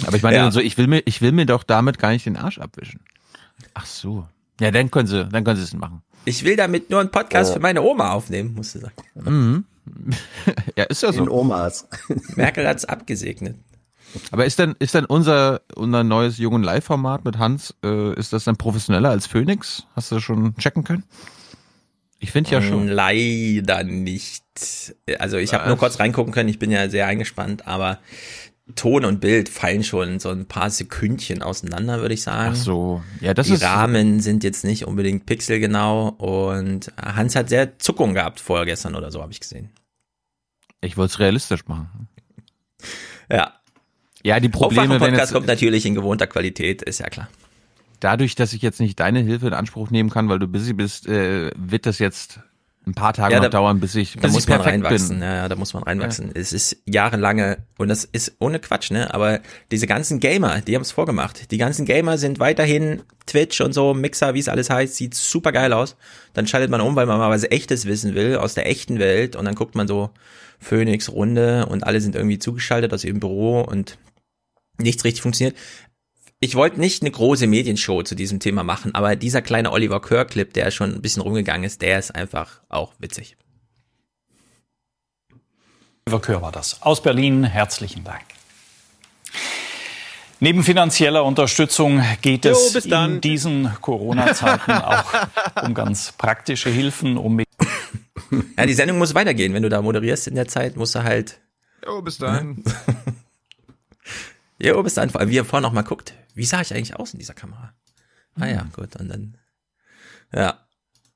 Aber 0.06 0.16
ich 0.16 0.22
meine 0.22 0.36
Ja. 0.36 0.50
so, 0.50 0.60
ich 0.60 0.76
will 0.76 0.86
mir, 0.88 1.02
ich 1.04 1.20
will 1.22 1.32
mir 1.32 1.46
doch 1.46 1.62
damit 1.62 1.98
gar 1.98 2.10
nicht 2.10 2.26
den 2.26 2.36
Arsch 2.36 2.58
abwischen. 2.58 3.00
Ach 3.74 3.86
so. 3.86 4.26
Ja, 4.60 4.70
dann 4.70 4.90
können 4.90 5.06
sie, 5.06 5.24
dann 5.26 5.44
können 5.44 5.56
sie 5.56 5.62
es 5.64 5.72
machen. 5.72 6.02
Ich 6.24 6.44
will 6.44 6.56
damit 6.56 6.90
nur 6.90 7.00
einen 7.00 7.10
Podcast 7.10 7.50
Oh. 7.50 7.54
für 7.54 7.60
meine 7.60 7.82
Oma 7.82 8.12
aufnehmen, 8.12 8.54
musste 8.54 8.78
sagen. 8.80 8.94
Mhm. 9.14 9.64
ja, 10.76 10.84
ist 10.84 11.02
ja 11.02 11.08
In 11.10 11.14
so. 11.26 11.30
Omas. 11.30 11.86
Merkel 12.36 12.66
hat's 12.66 12.84
abgesegnet. 12.84 13.56
Aber 14.30 14.44
ist 14.44 14.58
denn, 14.58 14.74
ist 14.78 14.94
denn 14.94 15.04
unser, 15.04 15.62
unser 15.74 16.04
neues 16.04 16.38
jungen 16.38 16.62
Live-Format 16.62 17.24
mit 17.24 17.38
Hans, 17.38 17.74
äh, 17.84 18.14
ist 18.14 18.32
das 18.32 18.44
dann 18.44 18.56
professioneller 18.56 19.10
als 19.10 19.26
Phoenix? 19.26 19.86
Hast 19.96 20.10
du 20.10 20.16
das 20.16 20.24
schon 20.24 20.54
checken 20.56 20.84
können? 20.84 21.04
Ich 22.18 22.30
finde 22.30 22.50
ja 22.50 22.60
Mm, 22.60 22.62
schon. 22.68 22.88
Leider 22.88 23.82
nicht. 23.84 24.44
Also 25.18 25.38
ich 25.38 25.54
habe 25.54 25.66
nur 25.68 25.76
kurz 25.78 25.98
reingucken 25.98 26.32
können, 26.32 26.48
ich 26.48 26.58
bin 26.58 26.70
ja 26.70 26.88
sehr 26.88 27.06
eingespannt, 27.06 27.66
aber 27.66 27.98
Ton 28.76 29.04
und 29.04 29.20
Bild 29.20 29.48
fallen 29.48 29.82
schon 29.82 30.20
so 30.20 30.28
ein 30.30 30.46
paar 30.46 30.70
Sekündchen 30.70 31.42
auseinander, 31.42 32.00
würde 32.00 32.14
ich 32.14 32.22
sagen. 32.22 32.52
Ach 32.52 32.56
so. 32.56 33.02
Ja, 33.20 33.34
das 33.34 33.48
Die 33.48 33.54
ist. 33.54 33.62
Rahmen 33.64 34.20
sind 34.20 34.44
jetzt 34.44 34.62
nicht 34.64 34.86
unbedingt 34.86 35.26
pixelgenau 35.26 36.10
und 36.10 36.92
Hans 36.96 37.34
hat 37.34 37.48
sehr 37.48 37.78
Zuckung 37.80 38.14
gehabt 38.14 38.38
vorgestern 38.40 38.94
oder 38.94 39.10
so, 39.10 39.20
habe 39.20 39.32
ich 39.32 39.40
gesehen. 39.40 39.70
Ich 40.80 40.96
wollte 40.96 41.12
es 41.14 41.18
realistisch 41.18 41.66
machen. 41.66 42.08
Ja. 43.30 43.52
Ja, 44.24 44.38
die 44.40 44.48
Probleme, 44.48 44.94
wenn 44.94 44.98
Podcast 45.00 45.18
jetzt, 45.18 45.32
kommt 45.32 45.46
natürlich 45.46 45.84
in 45.86 45.94
gewohnter 45.94 46.26
Qualität, 46.26 46.82
ist 46.82 47.00
ja 47.00 47.08
klar. 47.08 47.28
dadurch, 48.00 48.34
dass 48.34 48.52
ich 48.52 48.62
jetzt 48.62 48.80
nicht 48.80 48.98
deine 49.00 49.20
Hilfe 49.20 49.46
in 49.48 49.54
Anspruch 49.54 49.90
nehmen 49.90 50.10
kann, 50.10 50.28
weil 50.28 50.38
du 50.38 50.46
busy 50.48 50.72
bist, 50.72 51.06
äh, 51.08 51.50
wird 51.56 51.86
das 51.86 51.98
jetzt 51.98 52.40
ein 52.84 52.94
paar 52.94 53.12
Tage 53.12 53.34
Ja, 53.34 53.38
noch 53.38 53.44
da- 53.44 53.50
dauern, 53.50 53.78
bis 53.78 53.94
ich, 53.94 54.14
Da 54.14 54.22
bis 54.22 54.32
muss 54.32 54.42
ich 54.42 54.48
man 54.48 54.60
reinwachsen, 54.60 55.20
bin. 55.20 55.28
ja, 55.28 55.34
ja, 55.36 55.48
da 55.48 55.54
muss 55.54 55.72
man 55.72 55.84
reinwachsen. 55.84 56.30
Es 56.34 56.52
ist 56.52 56.78
jahrelange, 56.84 57.58
und 57.78 57.88
das 57.88 58.04
ist 58.04 58.34
ohne 58.40 58.58
Quatsch, 58.58 58.90
ne, 58.90 59.14
aber 59.14 59.38
diese 59.70 59.86
ganzen 59.86 60.18
Gamer, 60.18 60.60
die 60.62 60.74
haben 60.74 60.82
es 60.82 60.90
vorgemacht. 60.90 61.52
Die 61.52 61.58
ganzen 61.58 61.84
Gamer 61.84 62.18
sind 62.18 62.40
weiterhin 62.40 63.02
Twitch 63.26 63.60
und 63.60 63.72
so, 63.72 63.94
Mixer, 63.94 64.34
wie 64.34 64.40
es 64.40 64.48
alles 64.48 64.68
heißt, 64.68 64.96
sieht 64.96 65.14
super 65.14 65.52
geil 65.52 65.72
aus. 65.72 65.94
Dann 66.34 66.48
schaltet 66.48 66.70
man 66.72 66.80
um, 66.80 66.96
weil 66.96 67.06
man 67.06 67.18
mal 67.18 67.30
was 67.30 67.44
Echtes 67.44 67.86
wissen 67.86 68.16
will, 68.16 68.36
aus 68.36 68.54
der 68.54 68.68
echten 68.68 68.98
Welt, 68.98 69.36
und 69.36 69.44
dann 69.44 69.54
guckt 69.54 69.76
man 69.76 69.86
so 69.86 70.10
Phoenix 70.58 71.08
Runde 71.08 71.66
und 71.66 71.84
alle 71.84 72.00
sind 72.00 72.16
irgendwie 72.16 72.40
zugeschaltet 72.40 72.92
aus 72.92 73.04
ihrem 73.04 73.20
Büro 73.20 73.60
und 73.60 73.96
nichts 74.78 75.04
richtig 75.04 75.22
funktioniert. 75.22 75.56
Ich 76.40 76.56
wollte 76.56 76.80
nicht 76.80 77.02
eine 77.02 77.10
große 77.12 77.46
Medienshow 77.46 78.02
zu 78.02 78.14
diesem 78.16 78.40
Thema 78.40 78.64
machen, 78.64 78.94
aber 78.94 79.14
dieser 79.14 79.42
kleine 79.42 79.70
Oliver 79.70 80.00
Kerr-Clip, 80.00 80.52
der 80.52 80.70
schon 80.72 80.92
ein 80.92 81.02
bisschen 81.02 81.22
rumgegangen 81.22 81.64
ist, 81.64 81.82
der 81.82 81.98
ist 81.98 82.12
einfach 82.12 82.60
auch 82.68 82.94
witzig. 82.98 83.36
Oliver 86.06 86.20
Kör 86.20 86.42
war 86.42 86.52
das. 86.52 86.82
Aus 86.82 87.02
Berlin, 87.02 87.44
herzlichen 87.44 88.02
Dank. 88.02 88.24
Neben 90.40 90.64
finanzieller 90.64 91.24
Unterstützung 91.24 92.02
geht 92.20 92.44
Jo, 92.44 92.50
es 92.50 92.74
in 92.74 93.20
diesen 93.20 93.70
Corona-Zeiten 93.80 94.72
auch 94.72 95.04
um 95.62 95.72
ganz 95.72 96.10
praktische 96.10 96.68
Hilfen, 96.68 97.16
um 97.16 97.38
Ja, 98.56 98.66
die 98.66 98.74
Sendung 98.74 98.98
muss 98.98 99.14
weitergehen. 99.14 99.54
Wenn 99.54 99.62
du 99.62 99.68
da 99.68 99.80
moderierst 99.80 100.26
in 100.26 100.34
der 100.34 100.48
Zeit, 100.48 100.76
musst 100.76 100.96
du 100.96 101.04
halt. 101.04 101.40
Jo, 101.86 102.02
bis 102.02 102.18
dann. 102.18 102.64
Jo, 104.62 104.82
bis 104.82 104.94
dann. 104.94 105.10
Vor 105.10 105.20
allem, 105.20 105.30
wie 105.30 105.34
ihr 105.34 105.44
vorhin 105.44 105.62
noch 105.62 105.72
mal 105.72 105.82
guckt, 105.82 106.14
wie 106.34 106.44
sah 106.44 106.60
ich 106.60 106.72
eigentlich 106.72 106.96
aus 106.96 107.12
in 107.12 107.18
dieser 107.18 107.34
Kamera? 107.34 107.72
Ah 108.38 108.46
ja, 108.46 108.66
gut. 108.74 108.96
Und 108.96 109.08
dann. 109.08 109.36
Ja. 110.32 110.58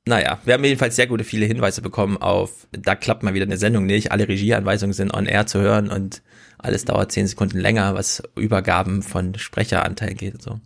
Naja, 0.09 0.38
wir 0.45 0.55
haben 0.55 0.65
jedenfalls 0.65 0.95
sehr 0.95 1.09
gute 1.09 1.25
viele 1.25 1.47
Hinweise 1.47 1.83
bekommen 1.83 2.17
auf, 2.17 2.69
da 2.71 2.95
klappt 2.95 3.25
mal 3.25 3.35
wieder 3.35 3.45
eine 3.45 3.57
Sendung 3.57 3.87
nicht, 3.87 4.12
alle 4.12 4.29
Regieanweisungen 4.29 4.93
sind 4.93 5.12
on 5.12 5.26
air 5.26 5.49
zu 5.49 5.59
hören 5.59 5.91
und 5.91 6.23
alles 6.59 6.85
dauert 6.85 7.11
zehn 7.11 7.26
Sekunden 7.26 7.59
länger, 7.59 7.97
was 7.97 8.23
Übergaben 8.37 9.03
von 9.03 9.37
Sprecheranteil 9.37 10.15
geht 10.15 10.35
und 10.35 10.43
so. 10.43 10.61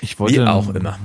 Ich 0.00 0.18
wollte, 0.18 0.42
Wie 0.42 0.46
auch 0.48 0.74
immer. 0.74 0.98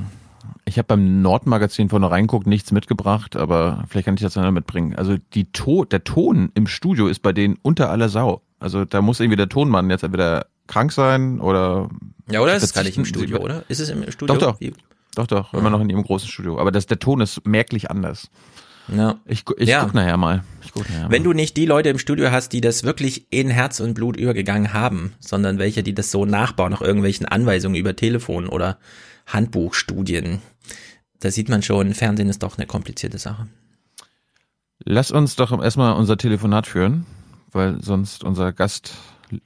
Ich 0.66 0.80
habe 0.80 0.88
beim 0.88 1.22
Nordmagazin 1.22 1.90
vorne 1.90 2.10
reinguckt, 2.10 2.48
nichts 2.48 2.72
mitgebracht, 2.72 3.36
aber 3.36 3.84
vielleicht 3.88 4.06
kann 4.06 4.16
ich 4.16 4.22
das 4.22 4.34
dann 4.34 4.52
mitbringen. 4.52 4.96
Also 4.96 5.18
die 5.36 5.52
to 5.52 5.86
der 5.86 6.04
Ton 6.04 6.52
im 6.56 6.66
Studio 6.66 7.08
ist 7.08 7.20
bei 7.20 7.34
denen 7.34 7.58
unter 7.62 7.92
aller 7.92 8.10
Sau. 8.10 8.42
Also 8.60 8.84
da 8.84 9.04
muss 9.04 9.20
irgendwie 9.20 9.38
der 9.38 9.50
Tonmann 9.50 9.92
jetzt 9.92 10.04
entweder 10.04 10.48
krank 10.70 10.92
sein 10.94 11.40
oder. 11.42 11.90
Ja, 12.32 12.40
oder? 12.42 12.56
Ist 12.56 12.64
es 12.64 12.74
gar 12.74 12.84
nicht 12.84 12.98
im 12.98 13.06
Studio, 13.06 13.40
oder? 13.40 13.64
Ist 13.68 13.80
es 13.80 13.90
im 13.90 14.10
Studio? 14.12 14.36
Doch, 14.38 14.58
doch. 14.58 14.70
Doch, 15.16 15.28
doch. 15.28 15.54
Immer 15.54 15.70
noch 15.72 15.82
in 15.82 15.90
ihrem 15.90 16.04
großen 16.04 16.30
Studio. 16.30 16.60
Aber 16.60 16.72
das, 16.72 16.86
der 16.86 17.00
Ton 17.00 17.20
ist 17.20 17.46
merklich 17.46 17.90
anders. 17.92 18.30
Ja. 18.88 19.18
Ich, 19.26 19.44
ich 19.58 19.68
Ja. 19.70 19.84
guck 19.84 19.94
nachher 19.94 20.18
mal. 20.18 20.44
Ich 20.64 20.72
guck 20.72 20.88
nachher 20.90 21.10
Wenn 21.12 21.24
mal. 21.24 21.30
du 21.30 21.34
nicht 21.34 21.58
die 21.58 21.66
Leute 21.66 21.90
im 21.90 21.98
Studio 22.00 22.32
hast, 22.32 22.54
die 22.54 22.62
das 22.62 22.84
wirklich 22.84 23.26
in 23.32 23.50
Herz 23.50 23.80
und 23.80 23.94
Blut 23.96 24.16
übergegangen 24.18 24.72
haben, 24.74 25.14
sondern 25.20 25.58
welche, 25.60 25.84
die 25.84 25.94
das 25.94 26.12
so 26.12 26.26
nachbauen, 26.26 26.72
nach 26.72 26.82
irgendwelchen 26.82 27.26
Anweisungen 27.26 27.76
über 27.76 27.96
Telefon 27.96 28.48
oder 28.48 28.78
Handbuchstudien, 29.28 30.42
da 31.20 31.32
sieht 31.32 31.50
man 31.50 31.62
schon, 31.64 31.94
Fernsehen 31.94 32.30
ist 32.30 32.44
doch 32.44 32.58
eine 32.58 32.66
komplizierte 32.68 33.18
Sache. 33.18 33.48
Lass 34.84 35.12
uns 35.12 35.36
doch 35.36 35.52
erstmal 35.62 35.94
unser 35.94 36.18
Telefonat 36.18 36.66
führen, 36.68 37.06
weil 37.52 37.82
sonst 37.84 38.24
unser 38.24 38.54
Gast 38.54 38.94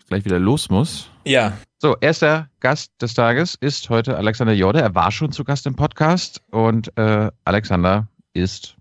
gleich 0.08 0.26
wieder 0.26 0.40
los 0.40 0.70
muss. 0.70 1.10
Ja. 1.26 1.58
So, 1.80 1.96
erster 2.00 2.50
Gast 2.60 2.92
des 3.02 3.14
Tages 3.14 3.56
ist 3.60 3.90
heute 3.90 4.18
Alexander 4.18 4.54
Jorde. 4.54 4.82
Er 4.82 4.96
war 4.96 5.12
schon 5.12 5.32
zu 5.32 5.44
Gast 5.44 5.66
im 5.66 5.76
Podcast 5.76 6.42
und 6.52 6.96
äh, 6.98 7.30
Alexander 7.46 8.08
ist 8.34 8.76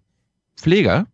Pfleger 0.57 1.07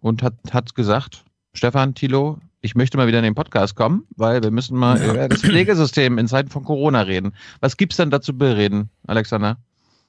und 0.00 0.22
hat, 0.22 0.34
hat 0.52 0.74
gesagt, 0.74 1.24
Stefan, 1.52 1.94
Thilo, 1.94 2.38
ich 2.60 2.74
möchte 2.74 2.96
mal 2.96 3.06
wieder 3.06 3.18
in 3.18 3.24
den 3.24 3.34
Podcast 3.34 3.76
kommen, 3.76 4.06
weil 4.16 4.42
wir 4.42 4.50
müssen 4.50 4.76
mal 4.76 4.98
Ja. 5.00 5.10
über 5.14 5.28
das 5.28 5.40
Pflegesystem 5.42 6.18
in 6.18 6.28
Zeiten 6.28 6.50
von 6.50 6.64
Corona 6.64 7.02
reden. 7.02 7.34
Was 7.60 7.76
gibt's 7.76 7.96
denn 7.96 8.10
dazu 8.10 8.36
bereden, 8.36 8.90
Alexander? 9.06 9.56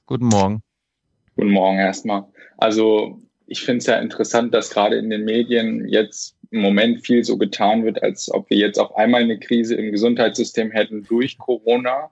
Guten 0.06 0.26
Morgen. 0.26 0.62
Guten 1.36 1.50
Morgen 1.50 1.78
erstmal. 1.78 2.24
Also 2.56 3.20
ich 3.46 3.62
finde 3.62 3.78
es 3.78 3.86
ja 3.86 3.96
interessant, 3.96 4.54
dass 4.54 4.70
gerade 4.70 4.96
in 4.96 5.10
den 5.10 5.24
Medien 5.24 5.86
jetzt 5.88 6.36
im 6.50 6.60
Moment 6.60 7.04
viel 7.04 7.24
so 7.24 7.36
getan 7.36 7.84
wird, 7.84 8.02
als 8.02 8.30
ob 8.30 8.48
wir 8.50 8.56
jetzt 8.56 8.78
auf 8.78 8.96
einmal 8.96 9.22
eine 9.22 9.38
Krise 9.38 9.74
im 9.74 9.92
Gesundheitssystem 9.92 10.70
hätten 10.70 11.04
durch 11.04 11.38
Corona. 11.38 12.10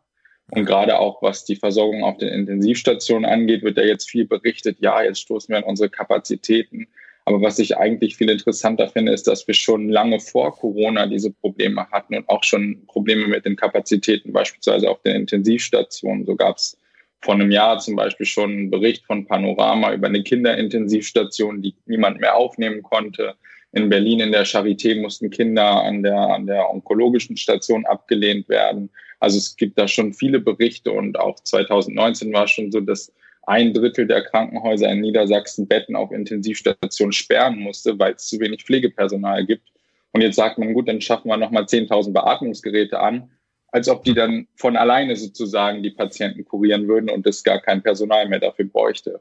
Und 0.50 0.64
gerade 0.64 0.98
auch 0.98 1.22
was 1.22 1.44
die 1.44 1.56
Versorgung 1.56 2.04
auf 2.04 2.18
den 2.18 2.28
Intensivstationen 2.28 3.24
angeht, 3.24 3.62
wird 3.62 3.78
da 3.78 3.82
jetzt 3.82 4.08
viel 4.08 4.26
berichtet, 4.26 4.78
ja, 4.80 5.02
jetzt 5.02 5.20
stoßen 5.20 5.48
wir 5.52 5.58
an 5.58 5.64
unsere 5.64 5.90
Kapazitäten. 5.90 6.86
Aber 7.24 7.42
was 7.42 7.58
ich 7.58 7.76
eigentlich 7.76 8.16
viel 8.16 8.30
interessanter 8.30 8.88
finde, 8.88 9.10
ist, 9.10 9.26
dass 9.26 9.48
wir 9.48 9.54
schon 9.54 9.88
lange 9.88 10.20
vor 10.20 10.54
Corona 10.56 11.08
diese 11.08 11.32
Probleme 11.32 11.90
hatten 11.90 12.14
und 12.14 12.28
auch 12.28 12.44
schon 12.44 12.86
Probleme 12.86 13.26
mit 13.26 13.44
den 13.44 13.56
Kapazitäten, 13.56 14.32
beispielsweise 14.32 14.88
auf 14.88 15.02
den 15.02 15.16
Intensivstationen. 15.16 16.24
So 16.24 16.36
gab 16.36 16.56
es 16.56 16.78
vor 17.22 17.34
einem 17.34 17.50
Jahr 17.50 17.80
zum 17.80 17.96
Beispiel 17.96 18.26
schon 18.26 18.50
einen 18.52 18.70
Bericht 18.70 19.04
von 19.04 19.26
Panorama 19.26 19.92
über 19.92 20.06
eine 20.06 20.22
Kinderintensivstation, 20.22 21.62
die 21.62 21.74
niemand 21.86 22.20
mehr 22.20 22.36
aufnehmen 22.36 22.84
konnte. 22.84 23.34
In 23.72 23.88
Berlin 23.88 24.20
in 24.20 24.32
der 24.32 24.46
Charité 24.46 25.00
mussten 25.00 25.30
Kinder 25.30 25.82
an 25.82 26.02
der, 26.02 26.16
an 26.16 26.46
der 26.46 26.70
onkologischen 26.70 27.36
Station 27.36 27.84
abgelehnt 27.86 28.48
werden. 28.48 28.90
Also 29.20 29.38
es 29.38 29.56
gibt 29.56 29.78
da 29.78 29.88
schon 29.88 30.12
viele 30.14 30.40
Berichte 30.40 30.92
und 30.92 31.18
auch 31.18 31.40
2019 31.40 32.32
war 32.32 32.44
es 32.44 32.52
schon 32.52 32.70
so, 32.72 32.80
dass 32.80 33.12
ein 33.46 33.72
Drittel 33.72 34.06
der 34.06 34.22
Krankenhäuser 34.22 34.90
in 34.90 35.00
Niedersachsen 35.00 35.68
Betten 35.68 35.96
auf 35.96 36.10
Intensivstationen 36.10 37.12
sperren 37.12 37.58
musste, 37.58 37.98
weil 37.98 38.14
es 38.14 38.26
zu 38.26 38.40
wenig 38.40 38.64
Pflegepersonal 38.64 39.46
gibt. 39.46 39.68
Und 40.12 40.22
jetzt 40.22 40.36
sagt 40.36 40.58
man, 40.58 40.74
gut, 40.74 40.88
dann 40.88 41.00
schaffen 41.00 41.28
wir 41.28 41.36
nochmal 41.36 41.64
10.000 41.64 42.12
Beatmungsgeräte 42.12 42.98
an, 42.98 43.30
als 43.68 43.88
ob 43.88 44.04
die 44.04 44.14
dann 44.14 44.48
von 44.56 44.76
alleine 44.76 45.14
sozusagen 45.16 45.82
die 45.82 45.90
Patienten 45.90 46.44
kurieren 46.44 46.88
würden 46.88 47.10
und 47.10 47.26
es 47.26 47.44
gar 47.44 47.60
kein 47.60 47.82
Personal 47.82 48.28
mehr 48.28 48.40
dafür 48.40 48.64
bräuchte. 48.64 49.20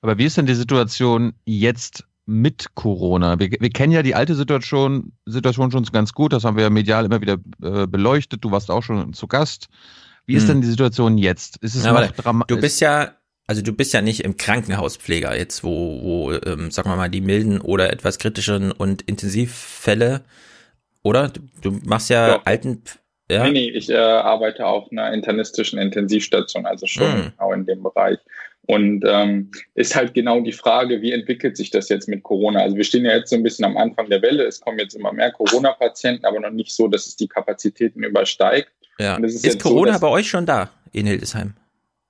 Aber 0.00 0.18
wie 0.18 0.24
ist 0.24 0.36
denn 0.36 0.46
die 0.46 0.54
Situation 0.54 1.34
jetzt 1.44 2.07
mit 2.28 2.74
Corona? 2.74 3.38
Wir, 3.40 3.50
wir 3.58 3.70
kennen 3.70 3.92
ja 3.92 4.02
die 4.02 4.14
alte 4.14 4.34
Situation, 4.34 5.12
Situation 5.24 5.70
schon 5.70 5.82
ganz 5.84 6.12
gut. 6.12 6.32
Das 6.34 6.44
haben 6.44 6.56
wir 6.56 6.64
ja 6.64 6.70
medial 6.70 7.06
immer 7.06 7.20
wieder 7.22 7.38
äh, 7.62 7.86
beleuchtet. 7.86 8.44
Du 8.44 8.50
warst 8.50 8.70
auch 8.70 8.82
schon 8.82 9.14
zu 9.14 9.26
Gast. 9.26 9.68
Wie 10.26 10.34
ist 10.34 10.42
Hm. 10.42 10.48
denn 10.48 10.60
die 10.60 10.66
Situation 10.66 11.16
jetzt? 11.16 11.56
Ist 11.58 11.74
es 11.74 11.84
Ja, 11.86 11.92
noch 11.92 12.10
dramatisch? 12.12 12.54
du 12.54 12.60
bist 12.60 12.80
ja, 12.82 13.12
also 13.46 13.62
du 13.62 13.72
bist 13.72 13.94
ja 13.94 14.02
nicht 14.02 14.20
im 14.24 14.36
Krankenhauspfleger 14.36 15.34
jetzt, 15.38 15.64
wo, 15.64 16.02
wo 16.02 16.32
ähm, 16.32 16.70
sagen 16.70 16.90
wir 16.90 16.96
mal, 16.96 17.08
die 17.08 17.22
milden 17.22 17.62
oder 17.62 17.90
etwas 17.90 18.18
kritischen 18.18 18.70
und 18.72 19.00
Intensivfälle, 19.02 20.20
oder? 21.02 21.28
Du, 21.28 21.40
du 21.62 21.78
machst 21.86 22.10
ja 22.10 22.36
Doch. 22.36 22.44
alten, 22.46 22.82
ja, 23.30 23.44
Nee, 23.44 23.52
nee, 23.52 23.70
ich 23.70 23.88
äh, 23.88 23.96
arbeite 23.96 24.66
auf 24.66 24.92
einer 24.92 25.12
internistischen 25.14 25.78
Intensivstation, 25.78 26.66
also 26.66 26.86
schon 26.86 27.10
Hm. 27.10 27.32
genau 27.38 27.52
in 27.54 27.64
dem 27.64 27.82
Bereich. 27.82 28.18
Und 28.70 29.02
ähm, 29.06 29.50
ist 29.74 29.96
halt 29.96 30.12
genau 30.12 30.40
die 30.42 30.52
Frage, 30.52 31.00
wie 31.00 31.12
entwickelt 31.12 31.56
sich 31.56 31.70
das 31.70 31.88
jetzt 31.88 32.06
mit 32.06 32.22
Corona? 32.22 32.60
Also 32.60 32.76
wir 32.76 32.84
stehen 32.84 33.06
ja 33.06 33.16
jetzt 33.16 33.30
so 33.30 33.36
ein 33.36 33.42
bisschen 33.42 33.64
am 33.64 33.78
Anfang 33.78 34.10
der 34.10 34.20
Welle. 34.20 34.44
Es 34.44 34.60
kommen 34.60 34.78
jetzt 34.78 34.94
immer 34.94 35.10
mehr 35.10 35.32
Corona-Patienten, 35.32 36.26
aber 36.26 36.38
noch 36.38 36.50
nicht 36.50 36.72
so, 36.72 36.86
dass 36.86 37.06
es 37.06 37.16
die 37.16 37.28
Kapazitäten 37.28 38.02
übersteigt. 38.04 38.70
ja. 38.98 39.16
Ist, 39.16 39.42
ist 39.46 39.62
so, 39.62 39.70
Corona 39.70 39.92
dass- 39.92 40.00
bei 40.02 40.08
euch 40.08 40.28
schon 40.28 40.44
da 40.44 40.70
in 40.92 41.06
Hildesheim? 41.06 41.54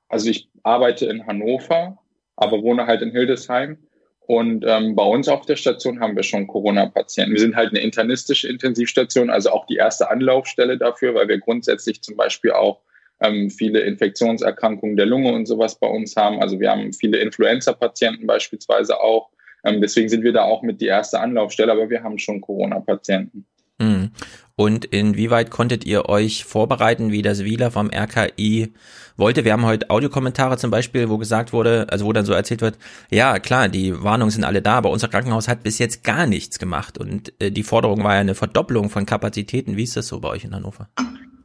Also 0.08 0.28
ich 0.30 0.48
arbeite 0.64 1.06
in 1.06 1.24
Hannover, 1.28 1.96
aber 2.34 2.60
wohne 2.62 2.86
halt 2.86 3.02
in 3.02 3.12
Hildesheim. 3.12 3.78
Und 4.26 4.64
ähm, 4.66 4.96
bei 4.96 5.04
uns 5.04 5.28
auf 5.28 5.46
der 5.46 5.56
Station 5.56 6.00
haben 6.00 6.16
wir 6.16 6.24
schon 6.24 6.48
Corona-Patienten. 6.48 7.32
Wir 7.34 7.40
sind 7.40 7.54
halt 7.54 7.70
eine 7.70 7.78
internistische 7.80 8.48
Intensivstation, 8.48 9.30
also 9.30 9.50
auch 9.50 9.64
die 9.66 9.76
erste 9.76 10.10
Anlaufstelle 10.10 10.76
dafür, 10.76 11.14
weil 11.14 11.28
wir 11.28 11.38
grundsätzlich 11.38 12.02
zum 12.02 12.16
Beispiel 12.16 12.50
auch 12.50 12.80
ähm, 13.20 13.50
viele 13.50 13.80
Infektionserkrankungen 13.80 14.96
der 14.96 15.06
Lunge 15.06 15.32
und 15.32 15.46
sowas 15.46 15.78
bei 15.78 15.88
uns 15.88 16.16
haben. 16.16 16.40
Also 16.40 16.60
wir 16.60 16.70
haben 16.70 16.92
viele 16.92 17.18
Influenza-Patienten 17.18 18.26
beispielsweise 18.26 19.00
auch. 19.00 19.30
Ähm, 19.64 19.80
deswegen 19.80 20.08
sind 20.08 20.22
wir 20.22 20.32
da 20.32 20.42
auch 20.44 20.62
mit 20.62 20.80
die 20.80 20.86
erste 20.86 21.20
Anlaufstelle, 21.20 21.72
aber 21.72 21.90
wir 21.90 22.02
haben 22.02 22.18
schon 22.18 22.40
Corona-Patienten. 22.40 23.44
Hm. 23.80 24.10
Und 24.56 24.86
inwieweit 24.86 25.50
konntet 25.50 25.86
ihr 25.86 26.08
euch 26.08 26.44
vorbereiten, 26.44 27.12
wie 27.12 27.22
das 27.22 27.44
Wieler 27.44 27.70
vom 27.70 27.90
RKI 27.92 28.72
wollte? 29.16 29.44
Wir 29.44 29.52
haben 29.52 29.64
heute 29.64 29.88
Audiokommentare 29.88 30.58
zum 30.58 30.72
Beispiel, 30.72 31.08
wo 31.08 31.16
gesagt 31.16 31.52
wurde, 31.52 31.86
also 31.90 32.04
wo 32.04 32.12
dann 32.12 32.24
so 32.24 32.32
erzählt 32.32 32.60
wird, 32.60 32.76
ja 33.08 33.38
klar, 33.38 33.68
die 33.68 34.02
Warnungen 34.02 34.32
sind 34.32 34.42
alle 34.42 34.60
da, 34.60 34.74
aber 34.78 34.90
unser 34.90 35.06
Krankenhaus 35.06 35.46
hat 35.46 35.62
bis 35.62 35.78
jetzt 35.78 36.02
gar 36.02 36.26
nichts 36.26 36.58
gemacht 36.58 36.98
und 36.98 37.32
äh, 37.40 37.52
die 37.52 37.62
Forderung 37.62 38.02
war 38.02 38.14
ja 38.14 38.20
eine 38.20 38.34
Verdoppelung 38.34 38.90
von 38.90 39.06
Kapazitäten. 39.06 39.76
Wie 39.76 39.84
ist 39.84 39.96
das 39.96 40.08
so 40.08 40.18
bei 40.18 40.28
euch 40.28 40.44
in 40.44 40.52
Hannover? 40.52 40.88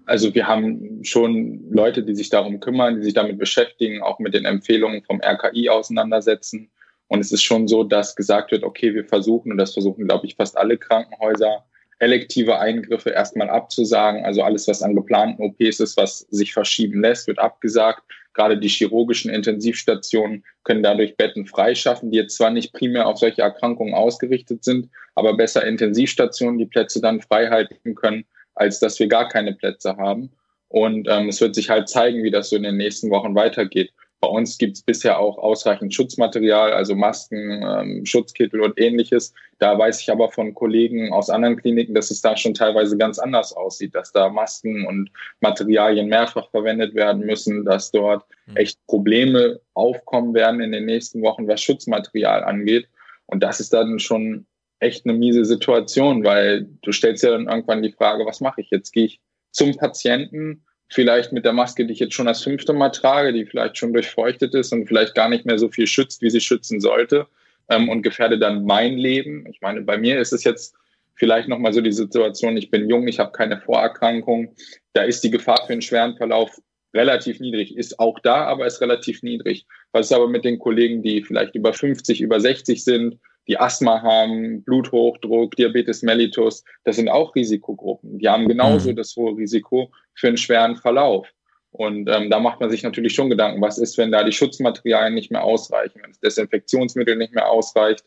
Also 0.05 0.33
wir 0.35 0.47
haben 0.47 1.03
schon 1.03 1.63
Leute, 1.71 2.03
die 2.03 2.15
sich 2.15 2.29
darum 2.29 2.59
kümmern, 2.59 2.97
die 2.97 3.03
sich 3.03 3.13
damit 3.13 3.37
beschäftigen, 3.37 4.01
auch 4.01 4.19
mit 4.19 4.33
den 4.33 4.45
Empfehlungen 4.45 5.03
vom 5.03 5.21
RKI 5.21 5.69
auseinandersetzen. 5.69 6.69
Und 7.07 7.19
es 7.19 7.31
ist 7.31 7.43
schon 7.43 7.67
so, 7.67 7.83
dass 7.83 8.15
gesagt 8.15 8.51
wird, 8.51 8.63
okay, 8.63 8.93
wir 8.93 9.05
versuchen, 9.05 9.51
und 9.51 9.57
das 9.57 9.73
versuchen, 9.73 10.07
glaube 10.07 10.25
ich, 10.25 10.35
fast 10.35 10.57
alle 10.57 10.77
Krankenhäuser, 10.77 11.63
elektive 11.99 12.59
Eingriffe 12.59 13.11
erstmal 13.11 13.49
abzusagen. 13.49 14.25
Also 14.25 14.41
alles, 14.41 14.67
was 14.67 14.81
an 14.81 14.95
geplanten 14.95 15.41
OPs 15.43 15.79
ist, 15.79 15.95
was 15.95 16.19
sich 16.29 16.53
verschieben 16.53 17.01
lässt, 17.01 17.27
wird 17.27 17.39
abgesagt, 17.39 18.03
Gerade 18.33 18.57
die 18.57 18.67
chirurgischen 18.67 19.31
Intensivstationen 19.31 20.43
können 20.63 20.83
dadurch 20.83 21.15
Betten 21.17 21.45
freischaffen, 21.45 22.11
die 22.11 22.17
jetzt 22.17 22.35
zwar 22.35 22.49
nicht 22.49 22.73
primär 22.73 23.07
auf 23.07 23.19
solche 23.19 23.43
Erkrankungen 23.43 23.93
ausgerichtet 23.93 24.63
sind, 24.63 24.89
aber 25.15 25.37
besser 25.37 25.65
Intensivstationen 25.65 26.57
die 26.57 26.65
Plätze 26.65 26.99
dann 26.99 27.21
frei 27.21 27.49
halten 27.49 27.95
können, 27.95 28.25
als 28.55 28.79
dass 28.79 28.99
wir 28.99 29.07
gar 29.07 29.27
keine 29.27 29.53
Plätze 29.53 29.97
haben. 29.97 30.31
Und 30.67 31.07
ähm, 31.09 31.29
es 31.29 31.39
wird 31.39 31.55
sich 31.55 31.69
halt 31.69 31.87
zeigen, 31.87 32.23
wie 32.23 32.31
das 32.31 32.49
so 32.49 32.55
in 32.55 32.63
den 32.63 32.77
nächsten 32.77 33.11
Wochen 33.11 33.35
weitergeht. 33.35 33.91
Bei 34.23 34.29
uns 34.29 34.57
gibt 34.57 34.77
es 34.77 34.81
bisher 34.81 35.19
auch 35.19 35.37
ausreichend 35.37 35.93
Schutzmaterial, 35.93 36.71
also 36.71 36.95
Masken, 36.95 37.61
ähm, 37.61 38.05
Schutzkittel 38.05 38.61
und 38.61 38.79
ähnliches. 38.79 39.33
Da 39.59 39.77
weiß 39.77 39.99
ich 39.99 40.09
aber 40.09 40.31
von 40.31 40.53
Kollegen 40.53 41.11
aus 41.11 41.29
anderen 41.29 41.57
Kliniken, 41.57 41.93
dass 41.93 42.09
es 42.09 42.21
da 42.21 42.37
schon 42.37 42.53
teilweise 42.53 42.97
ganz 42.97 43.19
anders 43.19 43.51
aussieht, 43.51 43.93
dass 43.93 44.13
da 44.13 44.29
Masken 44.29 44.87
und 44.87 45.11
Materialien 45.41 46.07
mehrfach 46.07 46.49
verwendet 46.51 46.95
werden 46.95 47.25
müssen, 47.25 47.65
dass 47.65 47.91
dort 47.91 48.23
hm. 48.45 48.55
echt 48.55 48.79
Probleme 48.87 49.59
aufkommen 49.73 50.33
werden 50.33 50.61
in 50.61 50.71
den 50.71 50.85
nächsten 50.85 51.21
Wochen, 51.21 51.45
was 51.49 51.61
Schutzmaterial 51.61 52.45
angeht. 52.45 52.87
Und 53.25 53.43
das 53.43 53.59
ist 53.59 53.73
dann 53.73 53.99
schon 53.99 54.45
echt 54.83 55.05
eine 55.05 55.17
miese 55.17 55.45
Situation, 55.45 56.23
weil 56.23 56.67
du 56.81 56.91
stellst 56.91 57.23
ja 57.23 57.31
dann 57.31 57.47
irgendwann 57.47 57.81
die 57.81 57.91
Frage, 57.91 58.25
was 58.25 58.41
mache 58.41 58.61
ich 58.61 58.69
jetzt? 58.69 58.91
Gehe 58.91 59.05
ich 59.05 59.19
zum 59.51 59.75
Patienten 59.75 60.63
vielleicht 60.89 61.31
mit 61.31 61.45
der 61.45 61.53
Maske, 61.53 61.85
die 61.85 61.93
ich 61.93 61.99
jetzt 61.99 62.13
schon 62.13 62.27
das 62.27 62.43
fünfte 62.43 62.73
Mal 62.73 62.89
trage, 62.89 63.33
die 63.33 63.45
vielleicht 63.45 63.77
schon 63.77 63.93
durchfeuchtet 63.93 64.53
ist 64.53 64.71
und 64.71 64.87
vielleicht 64.87 65.15
gar 65.15 65.29
nicht 65.29 65.45
mehr 65.45 65.57
so 65.57 65.69
viel 65.69 65.87
schützt, 65.87 66.21
wie 66.21 66.29
sie 66.29 66.41
schützen 66.41 66.79
sollte 66.79 67.27
ähm, 67.69 67.89
und 67.89 68.03
gefährde 68.03 68.37
dann 68.37 68.65
mein 68.65 68.97
Leben. 68.97 69.47
Ich 69.49 69.61
meine, 69.61 69.81
bei 69.81 69.97
mir 69.97 70.19
ist 70.19 70.33
es 70.33 70.43
jetzt 70.43 70.75
vielleicht 71.15 71.47
nochmal 71.47 71.73
so 71.73 71.81
die 71.81 71.91
Situation, 71.91 72.57
ich 72.57 72.69
bin 72.69 72.89
jung, 72.89 73.07
ich 73.07 73.19
habe 73.19 73.31
keine 73.31 73.59
Vorerkrankung, 73.59 74.55
da 74.93 75.03
ist 75.03 75.23
die 75.23 75.31
Gefahr 75.31 75.63
für 75.65 75.73
einen 75.73 75.81
schweren 75.81 76.15
Verlauf 76.17 76.51
relativ 76.93 77.39
niedrig, 77.39 77.75
ist 77.75 77.99
auch 77.99 78.19
da, 78.19 78.45
aber 78.45 78.67
ist 78.67 78.81
relativ 78.81 79.23
niedrig. 79.23 79.65
Was 79.91 80.07
ist 80.07 80.11
aber 80.11 80.27
mit 80.27 80.45
den 80.45 80.59
Kollegen, 80.59 81.01
die 81.01 81.23
vielleicht 81.23 81.55
über 81.55 81.73
50, 81.73 82.21
über 82.21 82.39
60 82.39 82.83
sind, 82.83 83.19
die 83.47 83.59
Asthma 83.59 84.01
haben, 84.01 84.63
Bluthochdruck, 84.63 85.55
Diabetes 85.55 86.01
mellitus, 86.01 86.63
das 86.83 86.95
sind 86.95 87.09
auch 87.09 87.35
Risikogruppen. 87.35 88.19
Die 88.19 88.29
haben 88.29 88.47
genauso 88.47 88.91
mhm. 88.91 88.95
das 88.95 89.15
hohe 89.15 89.35
Risiko 89.37 89.91
für 90.13 90.27
einen 90.27 90.37
schweren 90.37 90.77
Verlauf. 90.77 91.27
Und 91.71 92.07
ähm, 92.09 92.29
da 92.29 92.39
macht 92.39 92.59
man 92.59 92.69
sich 92.69 92.83
natürlich 92.83 93.15
schon 93.15 93.29
Gedanken, 93.29 93.61
was 93.61 93.79
ist, 93.79 93.97
wenn 93.97 94.11
da 94.11 94.23
die 94.23 94.31
Schutzmaterialien 94.31 95.15
nicht 95.15 95.31
mehr 95.31 95.43
ausreichen, 95.43 95.99
wenn 96.01 96.11
das 96.11 96.19
Desinfektionsmittel 96.19 97.15
nicht 97.15 97.33
mehr 97.33 97.49
ausreicht. 97.49 98.05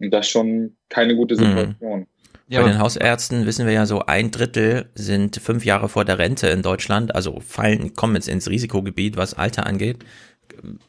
Und 0.00 0.10
das 0.10 0.26
ist 0.26 0.32
schon 0.32 0.76
keine 0.88 1.14
gute 1.14 1.36
mhm. 1.36 1.38
Situation. 1.38 2.00
Mhm. 2.00 2.06
Ja, 2.50 2.62
Bei 2.62 2.68
den 2.68 2.78
Hausärzten 2.78 3.44
wissen 3.44 3.66
wir 3.66 3.74
ja 3.74 3.84
so, 3.84 4.00
ein 4.06 4.30
Drittel 4.30 4.88
sind 4.94 5.36
fünf 5.36 5.66
Jahre 5.66 5.90
vor 5.90 6.06
der 6.06 6.18
Rente 6.18 6.48
in 6.48 6.62
Deutschland, 6.62 7.14
also 7.14 7.40
fallen, 7.40 7.92
kommen 7.94 8.14
jetzt 8.14 8.26
ins 8.26 8.48
Risikogebiet, 8.48 9.18
was 9.18 9.34
Alter 9.34 9.66
angeht 9.66 9.98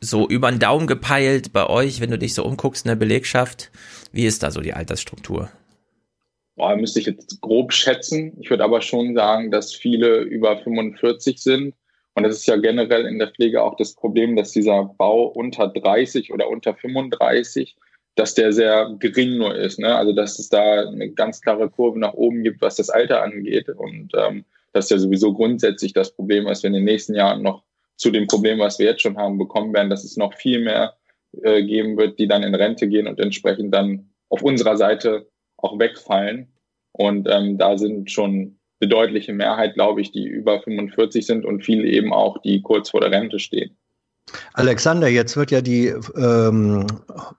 so 0.01 0.27
über 0.27 0.49
den 0.49 0.59
Daumen 0.59 0.87
gepeilt 0.87 1.53
bei 1.53 1.67
euch, 1.67 2.01
wenn 2.01 2.11
du 2.11 2.17
dich 2.17 2.33
so 2.33 2.43
umguckst 2.43 2.85
in 2.85 2.89
der 2.89 2.95
Belegschaft? 2.95 3.71
Wie 4.11 4.25
ist 4.25 4.43
da 4.43 4.51
so 4.51 4.61
die 4.61 4.73
Altersstruktur? 4.73 5.49
Boah, 6.55 6.75
müsste 6.75 6.99
ich 6.99 7.05
jetzt 7.05 7.39
grob 7.41 7.71
schätzen. 7.71 8.33
Ich 8.41 8.49
würde 8.49 8.63
aber 8.63 8.81
schon 8.81 9.15
sagen, 9.15 9.49
dass 9.49 9.73
viele 9.73 10.19
über 10.19 10.57
45 10.57 11.41
sind. 11.41 11.73
Und 12.15 12.23
das 12.23 12.35
ist 12.35 12.47
ja 12.47 12.57
generell 12.57 13.05
in 13.05 13.17
der 13.17 13.31
Pflege 13.31 13.63
auch 13.63 13.77
das 13.77 13.93
Problem, 13.93 14.35
dass 14.35 14.51
dieser 14.51 14.83
Bau 14.97 15.23
unter 15.27 15.69
30 15.69 16.33
oder 16.33 16.49
unter 16.49 16.75
35, 16.75 17.77
dass 18.15 18.35
der 18.35 18.51
sehr 18.51 18.93
gering 18.99 19.37
nur 19.37 19.55
ist. 19.55 19.79
Ne? 19.79 19.95
Also 19.95 20.11
dass 20.11 20.37
es 20.37 20.49
da 20.49 20.81
eine 20.87 21.11
ganz 21.11 21.39
klare 21.39 21.69
Kurve 21.69 21.97
nach 21.97 22.13
oben 22.13 22.43
gibt, 22.43 22.61
was 22.61 22.75
das 22.75 22.89
Alter 22.89 23.23
angeht. 23.23 23.69
Und 23.69 24.11
ähm, 24.17 24.43
das 24.73 24.89
ja 24.89 24.97
sowieso 24.97 25.33
grundsätzlich 25.33 25.93
das 25.93 26.11
Problem 26.11 26.47
ist, 26.47 26.63
wenn 26.63 26.73
in 26.73 26.81
den 26.81 26.91
nächsten 26.93 27.15
Jahren 27.15 27.41
noch 27.41 27.63
zu 27.99 28.11
dem 28.11 28.27
Problem, 28.27 28.59
was 28.59 28.79
wir 28.79 28.87
jetzt 28.87 29.01
schon 29.01 29.17
haben, 29.17 29.37
bekommen 29.37 29.73
werden, 29.73 29.89
dass 29.89 30.03
es 30.03 30.17
noch 30.17 30.33
viel 30.33 30.63
mehr 30.63 30.95
äh, 31.43 31.61
geben 31.61 31.97
wird, 31.97 32.17
die 32.17 32.27
dann 32.27 32.43
in 32.43 32.55
Rente 32.55 32.87
gehen 32.87 33.07
und 33.07 33.19
entsprechend 33.19 33.73
dann 33.73 34.09
auf 34.29 34.41
unserer 34.41 34.77
Seite 34.77 35.27
auch 35.57 35.77
wegfallen. 35.77 36.47
Und 36.93 37.27
ähm, 37.29 37.57
da 37.57 37.77
sind 37.77 38.09
schon 38.09 38.57
eine 38.79 38.89
deutliche 38.89 39.33
Mehrheit, 39.33 39.73
glaube 39.73 40.01
ich, 40.01 40.11
die 40.11 40.25
über 40.25 40.61
45 40.61 41.25
sind 41.25 41.45
und 41.45 41.63
viele 41.63 41.87
eben 41.87 42.13
auch, 42.13 42.41
die 42.41 42.61
kurz 42.61 42.89
vor 42.89 43.01
der 43.01 43.11
Rente 43.11 43.37
stehen. 43.37 43.77
Alexander, 44.53 45.07
jetzt 45.07 45.35
wird 45.35 45.51
ja 45.51 45.61
die 45.61 45.87
ähm, 46.15 46.85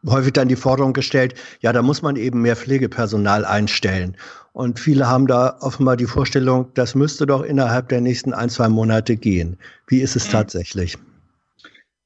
häufig 0.06 0.32
dann 0.32 0.48
die 0.48 0.56
Forderung 0.56 0.92
gestellt, 0.92 1.34
ja, 1.60 1.72
da 1.72 1.82
muss 1.82 2.02
man 2.02 2.16
eben 2.16 2.42
mehr 2.42 2.56
Pflegepersonal 2.56 3.44
einstellen. 3.44 4.16
Und 4.52 4.80
viele 4.80 5.08
haben 5.08 5.26
da 5.26 5.56
offenbar 5.60 5.96
die 5.96 6.06
Vorstellung, 6.06 6.70
das 6.74 6.94
müsste 6.94 7.26
doch 7.26 7.42
innerhalb 7.42 7.88
der 7.88 8.00
nächsten 8.00 8.32
ein, 8.32 8.48
zwei 8.48 8.68
Monate 8.68 9.16
gehen. 9.16 9.56
Wie 9.86 10.00
ist 10.00 10.16
es 10.16 10.26
mhm. 10.28 10.32
tatsächlich? 10.32 10.96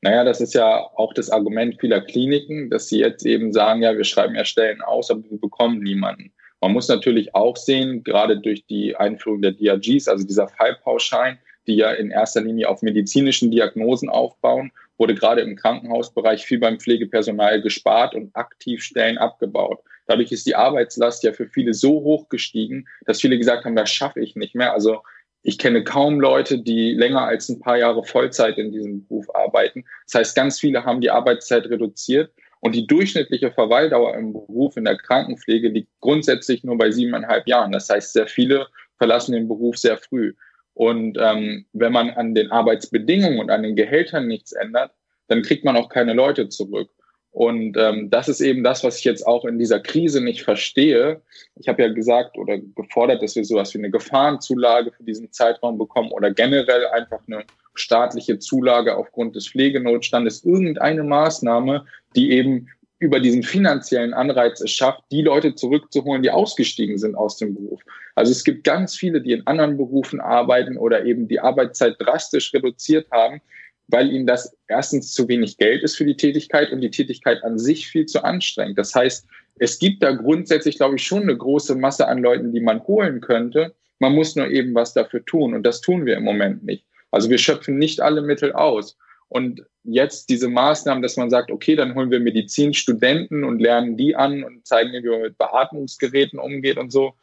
Naja, 0.02 0.22
das 0.22 0.42
ist 0.42 0.52
ja 0.52 0.86
auch 0.96 1.14
das 1.14 1.30
Argument 1.30 1.80
vieler 1.80 2.02
Kliniken, 2.02 2.68
dass 2.68 2.88
sie 2.88 2.98
jetzt 2.98 3.24
eben 3.24 3.54
sagen, 3.54 3.80
ja, 3.80 3.96
wir 3.96 4.04
schreiben 4.04 4.34
ja 4.34 4.44
Stellen 4.44 4.82
aus, 4.82 5.10
aber 5.10 5.22
wir 5.30 5.40
bekommen 5.40 5.82
niemanden. 5.82 6.30
Man 6.60 6.72
muss 6.72 6.88
natürlich 6.88 7.34
auch 7.34 7.56
sehen, 7.56 8.04
gerade 8.04 8.38
durch 8.38 8.66
die 8.66 8.94
Einführung 8.96 9.40
der 9.40 9.52
DRGs, 9.52 10.08
also 10.08 10.26
dieser 10.26 10.48
Fallpauschein, 10.48 11.38
die 11.66 11.76
ja 11.76 11.92
in 11.92 12.10
erster 12.10 12.42
Linie 12.42 12.68
auf 12.68 12.82
medizinischen 12.82 13.50
Diagnosen 13.50 14.10
aufbauen, 14.10 14.72
wurde 14.98 15.14
gerade 15.14 15.40
im 15.40 15.56
Krankenhausbereich 15.56 16.44
viel 16.44 16.58
beim 16.58 16.78
Pflegepersonal 16.78 17.62
gespart 17.62 18.14
und 18.14 18.34
aktiv 18.36 18.82
Stellen 18.82 19.18
abgebaut. 19.18 19.80
Dadurch 20.06 20.32
ist 20.32 20.46
die 20.46 20.54
Arbeitslast 20.54 21.22
ja 21.22 21.32
für 21.32 21.46
viele 21.46 21.74
so 21.74 22.02
hoch 22.02 22.28
gestiegen, 22.28 22.86
dass 23.06 23.20
viele 23.20 23.38
gesagt 23.38 23.64
haben, 23.64 23.76
das 23.76 23.90
schaffe 23.90 24.20
ich 24.20 24.36
nicht 24.36 24.54
mehr. 24.54 24.72
Also 24.72 25.02
ich 25.42 25.58
kenne 25.58 25.84
kaum 25.84 26.20
Leute, 26.20 26.58
die 26.58 26.92
länger 26.92 27.22
als 27.22 27.48
ein 27.48 27.60
paar 27.60 27.76
Jahre 27.76 28.04
Vollzeit 28.04 28.58
in 28.58 28.72
diesem 28.72 29.06
Beruf 29.06 29.34
arbeiten. 29.34 29.84
Das 30.06 30.20
heißt, 30.20 30.36
ganz 30.36 30.58
viele 30.58 30.84
haben 30.84 31.00
die 31.00 31.10
Arbeitszeit 31.10 31.66
reduziert 31.66 32.32
und 32.60 32.74
die 32.74 32.86
durchschnittliche 32.86 33.52
Verweildauer 33.52 34.16
im 34.16 34.32
Beruf 34.32 34.78
in 34.78 34.86
der 34.86 34.96
Krankenpflege 34.96 35.68
liegt 35.68 35.90
grundsätzlich 36.00 36.64
nur 36.64 36.78
bei 36.78 36.90
siebeneinhalb 36.90 37.46
Jahren. 37.46 37.72
Das 37.72 37.90
heißt, 37.90 38.14
sehr 38.14 38.26
viele 38.26 38.68
verlassen 38.96 39.32
den 39.32 39.48
Beruf 39.48 39.76
sehr 39.76 39.98
früh. 39.98 40.32
Und 40.72 41.18
ähm, 41.20 41.66
wenn 41.74 41.92
man 41.92 42.08
an 42.10 42.34
den 42.34 42.50
Arbeitsbedingungen 42.50 43.38
und 43.38 43.50
an 43.50 43.62
den 43.62 43.76
Gehältern 43.76 44.26
nichts 44.26 44.52
ändert, 44.52 44.92
dann 45.28 45.42
kriegt 45.42 45.66
man 45.66 45.76
auch 45.76 45.90
keine 45.90 46.14
Leute 46.14 46.48
zurück. 46.48 46.88
Und 47.34 47.76
ähm, 47.76 48.10
das 48.10 48.28
ist 48.28 48.40
eben 48.40 48.62
das, 48.62 48.84
was 48.84 48.98
ich 48.98 49.04
jetzt 49.04 49.26
auch 49.26 49.44
in 49.44 49.58
dieser 49.58 49.80
Krise 49.80 50.22
nicht 50.22 50.42
verstehe. 50.42 51.20
Ich 51.56 51.66
habe 51.66 51.82
ja 51.82 51.92
gesagt 51.92 52.38
oder 52.38 52.58
gefordert, 52.58 53.24
dass 53.24 53.34
wir 53.34 53.44
sowas 53.44 53.74
wie 53.74 53.78
eine 53.78 53.90
Gefahrenzulage 53.90 54.92
für 54.92 55.02
diesen 55.02 55.32
Zeitraum 55.32 55.76
bekommen 55.76 56.12
oder 56.12 56.30
generell 56.30 56.86
einfach 56.86 57.18
eine 57.26 57.42
staatliche 57.74 58.38
Zulage 58.38 58.96
aufgrund 58.96 59.34
des 59.34 59.48
Pflegenotstandes, 59.48 60.44
irgendeine 60.44 61.02
Maßnahme, 61.02 61.84
die 62.14 62.30
eben 62.30 62.68
über 63.00 63.18
diesen 63.18 63.42
finanziellen 63.42 64.14
Anreiz 64.14 64.60
es 64.60 64.70
schafft, 64.70 65.02
die 65.10 65.22
Leute 65.22 65.56
zurückzuholen, 65.56 66.22
die 66.22 66.30
ausgestiegen 66.30 66.98
sind 66.98 67.16
aus 67.16 67.36
dem 67.36 67.52
Beruf. 67.52 67.80
Also 68.14 68.30
es 68.30 68.44
gibt 68.44 68.62
ganz 68.62 68.94
viele, 68.94 69.20
die 69.20 69.32
in 69.32 69.44
anderen 69.48 69.76
Berufen 69.76 70.20
arbeiten 70.20 70.76
oder 70.76 71.04
eben 71.04 71.26
die 71.26 71.40
Arbeitszeit 71.40 71.96
drastisch 71.98 72.54
reduziert 72.54 73.10
haben, 73.10 73.40
weil 73.88 74.10
ihnen 74.10 74.26
das 74.26 74.56
erstens 74.68 75.12
zu 75.12 75.28
wenig 75.28 75.58
Geld 75.58 75.82
ist 75.82 75.96
für 75.96 76.04
die 76.04 76.16
Tätigkeit 76.16 76.72
und 76.72 76.80
die 76.80 76.90
Tätigkeit 76.90 77.42
an 77.44 77.58
sich 77.58 77.86
viel 77.88 78.06
zu 78.06 78.24
anstrengend. 78.24 78.78
Das 78.78 78.94
heißt, 78.94 79.26
es 79.58 79.78
gibt 79.78 80.02
da 80.02 80.12
grundsätzlich, 80.12 80.76
glaube 80.76 80.96
ich, 80.96 81.04
schon 81.04 81.22
eine 81.22 81.36
große 81.36 81.74
Masse 81.74 82.08
an 82.08 82.22
Leuten, 82.22 82.52
die 82.52 82.60
man 82.60 82.84
holen 82.86 83.20
könnte. 83.20 83.74
Man 83.98 84.14
muss 84.14 84.36
nur 84.36 84.48
eben 84.48 84.74
was 84.74 84.94
dafür 84.94 85.24
tun 85.24 85.54
und 85.54 85.64
das 85.64 85.80
tun 85.80 86.06
wir 86.06 86.16
im 86.16 86.24
Moment 86.24 86.64
nicht. 86.64 86.84
Also 87.10 87.30
wir 87.30 87.38
schöpfen 87.38 87.78
nicht 87.78 88.00
alle 88.00 88.22
Mittel 88.22 88.52
aus. 88.52 88.96
Und 89.28 89.64
jetzt 89.84 90.30
diese 90.30 90.48
Maßnahmen, 90.48 91.02
dass 91.02 91.16
man 91.16 91.30
sagt, 91.30 91.50
okay, 91.50 91.76
dann 91.76 91.94
holen 91.94 92.10
wir 92.10 92.20
Medizinstudenten 92.20 93.44
und 93.44 93.60
lernen 93.60 93.96
die 93.96 94.16
an 94.16 94.42
und 94.42 94.66
zeigen, 94.66 94.92
wie 94.92 95.08
man 95.08 95.22
mit 95.22 95.38
Beatmungsgeräten 95.38 96.38
umgeht 96.38 96.76
und 96.76 96.90
so. 96.90 97.14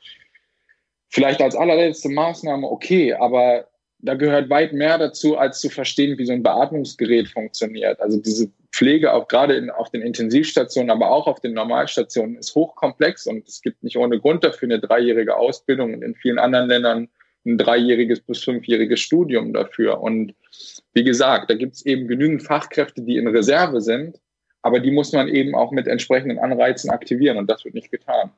Vielleicht 1.09 1.41
als 1.41 1.55
allerletzte 1.55 2.09
Maßnahme 2.09 2.67
okay, 2.67 3.13
aber 3.13 3.67
da 4.03 4.15
gehört 4.15 4.49
weit 4.49 4.73
mehr 4.73 4.97
dazu, 4.97 5.37
als 5.37 5.59
zu 5.59 5.69
verstehen, 5.69 6.17
wie 6.17 6.25
so 6.25 6.33
ein 6.33 6.43
Beatmungsgerät 6.43 7.29
funktioniert. 7.29 7.99
Also 7.99 8.19
diese 8.19 8.49
Pflege 8.71 9.13
auch 9.13 9.27
gerade 9.27 9.55
in, 9.55 9.69
auf 9.69 9.89
den 9.89 10.01
Intensivstationen, 10.01 10.89
aber 10.89 11.11
auch 11.11 11.27
auf 11.27 11.39
den 11.39 11.53
Normalstationen 11.53 12.37
ist 12.37 12.55
hochkomplex 12.55 13.27
und 13.27 13.47
es 13.47 13.61
gibt 13.61 13.83
nicht 13.83 13.97
ohne 13.97 14.19
Grund 14.19 14.43
dafür 14.43 14.67
eine 14.67 14.79
dreijährige 14.79 15.35
Ausbildung 15.35 15.93
und 15.93 16.03
in 16.03 16.15
vielen 16.15 16.39
anderen 16.39 16.69
Ländern 16.69 17.09
ein 17.45 17.57
dreijähriges 17.57 18.21
bis 18.21 18.43
fünfjähriges 18.43 18.99
Studium 18.99 19.53
dafür. 19.53 20.01
Und 20.01 20.33
wie 20.93 21.03
gesagt, 21.03 21.49
da 21.49 21.55
gibt 21.55 21.73
es 21.73 21.85
eben 21.85 22.07
genügend 22.07 22.43
Fachkräfte, 22.43 23.01
die 23.01 23.17
in 23.17 23.27
Reserve 23.27 23.81
sind, 23.81 24.19
aber 24.63 24.79
die 24.79 24.91
muss 24.91 25.11
man 25.11 25.27
eben 25.27 25.55
auch 25.55 25.71
mit 25.71 25.87
entsprechenden 25.87 26.39
Anreizen 26.39 26.89
aktivieren 26.89 27.37
und 27.37 27.49
das 27.49 27.65
wird 27.65 27.73
nicht 27.73 27.91
getan. 27.91 28.31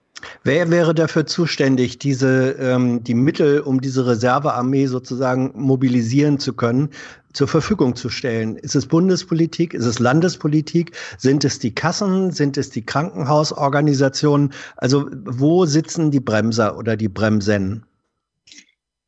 Wer 0.43 0.71
wäre 0.71 0.95
dafür 0.95 1.25
zuständig, 1.25 1.99
diese 1.99 2.55
ähm, 2.59 3.03
die 3.03 3.13
Mittel, 3.13 3.59
um 3.59 3.81
diese 3.81 4.07
Reservearmee 4.07 4.85
sozusagen 4.85 5.51
mobilisieren 5.55 6.39
zu 6.39 6.53
können, 6.53 6.89
zur 7.33 7.47
Verfügung 7.47 7.95
zu 7.95 8.09
stellen? 8.09 8.55
Ist 8.55 8.75
es 8.75 8.85
Bundespolitik? 8.85 9.73
Ist 9.73 9.85
es 9.85 9.99
Landespolitik? 9.99 10.95
Sind 11.17 11.43
es 11.43 11.59
die 11.59 11.75
Kassen? 11.75 12.31
Sind 12.31 12.57
es 12.57 12.69
die 12.69 12.85
Krankenhausorganisationen? 12.85 14.53
Also 14.77 15.09
wo 15.11 15.65
sitzen 15.65 16.11
die 16.11 16.21
Bremser 16.21 16.77
oder 16.77 16.95
die 16.95 17.09
Bremsen? 17.09 17.83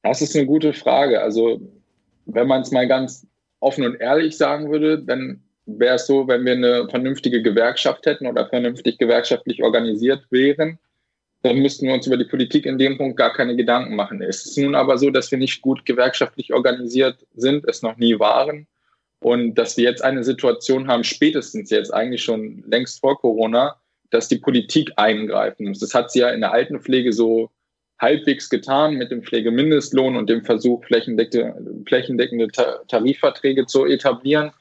Das 0.04 0.21
ist 0.21 0.36
eine 0.36 0.45
gute 0.45 0.73
Frage. 0.73 1.21
Also 1.21 1.62
wenn 2.25 2.47
man 2.47 2.62
es 2.62 2.71
mal 2.71 2.88
ganz 2.88 3.25
offen 3.60 3.86
und 3.86 3.95
ehrlich 3.95 4.38
sagen 4.38 4.69
würde, 4.69 4.99
dann 4.99 5.44
wäre 5.65 5.95
es 5.95 6.08
so, 6.08 6.28
wenn 6.28 6.45
wir 6.45 6.54
eine 6.54 6.89
vernünftige 6.89 7.41
Gewerkschaft 7.41 8.06
hätten 8.06 8.28
oder 8.28 8.47
vernünftig 8.47 8.97
gewerkschaftlich 8.97 9.63
organisiert 9.63 10.25
wären, 10.30 10.78
dann 11.41 11.58
müssten 11.58 11.88
wir 11.88 11.93
uns 11.93 12.08
über 12.08 12.17
die 12.17 12.25
Politik 12.25 12.65
in 12.65 12.78
dem 12.78 12.97
Punkt 12.97 13.17
gar 13.17 13.34
keine 13.34 13.56
Gedanken 13.56 13.95
machen. 13.95 14.21
Es 14.21 14.45
ist 14.45 14.58
nun 14.58 14.75
aber 14.75 14.97
so, 14.97 15.12
dass 15.12 15.30
wir 15.30 15.38
nicht 15.38 15.62
gut 15.62 15.86
gewerkschaftlich 15.86 16.54
organisiert 16.54 17.17
sind, 17.36 17.65
es 17.67 17.82
noch 17.82 17.97
nie 17.97 18.17
waren 18.19 18.67
und 19.19 19.56
dass 19.56 19.78
wir 19.78 19.84
jetzt 19.86 20.04
eine 20.04 20.23
Situation 20.23 20.88
haben, 20.88 21.04
spätestens 21.04 21.69
jetzt 21.69 21.93
eigentlich 21.93 22.23
schon 22.23 22.63
längst 22.67 22.99
vor 22.99 23.19
Corona, 23.19 23.75
dass 24.10 24.28
die 24.28 24.38
Politik 24.38 24.91
eingreifen 24.97 25.67
muss. 25.67 25.80
Das 25.80 25.93
hat 25.93 26.12
sie 26.12 26.19
ja 26.19 26.30
in 26.30 26.41
der 26.41 26.51
Altenpflege 26.51 27.13
so 27.13 27.49
halbwegs 27.99 28.49
getan 28.49 28.95
mit 28.95 29.12
dem 29.12 29.23
Pflegemindestlohn 29.23 30.15
und 30.15 30.30
dem 30.30 30.43
Versuch, 30.43 30.84
flächendeckende, 30.86 31.56
flächendeckende 31.88 32.47
Tarifverträge 32.88 33.65
zu 33.65 33.86
etablieren. 33.86 34.51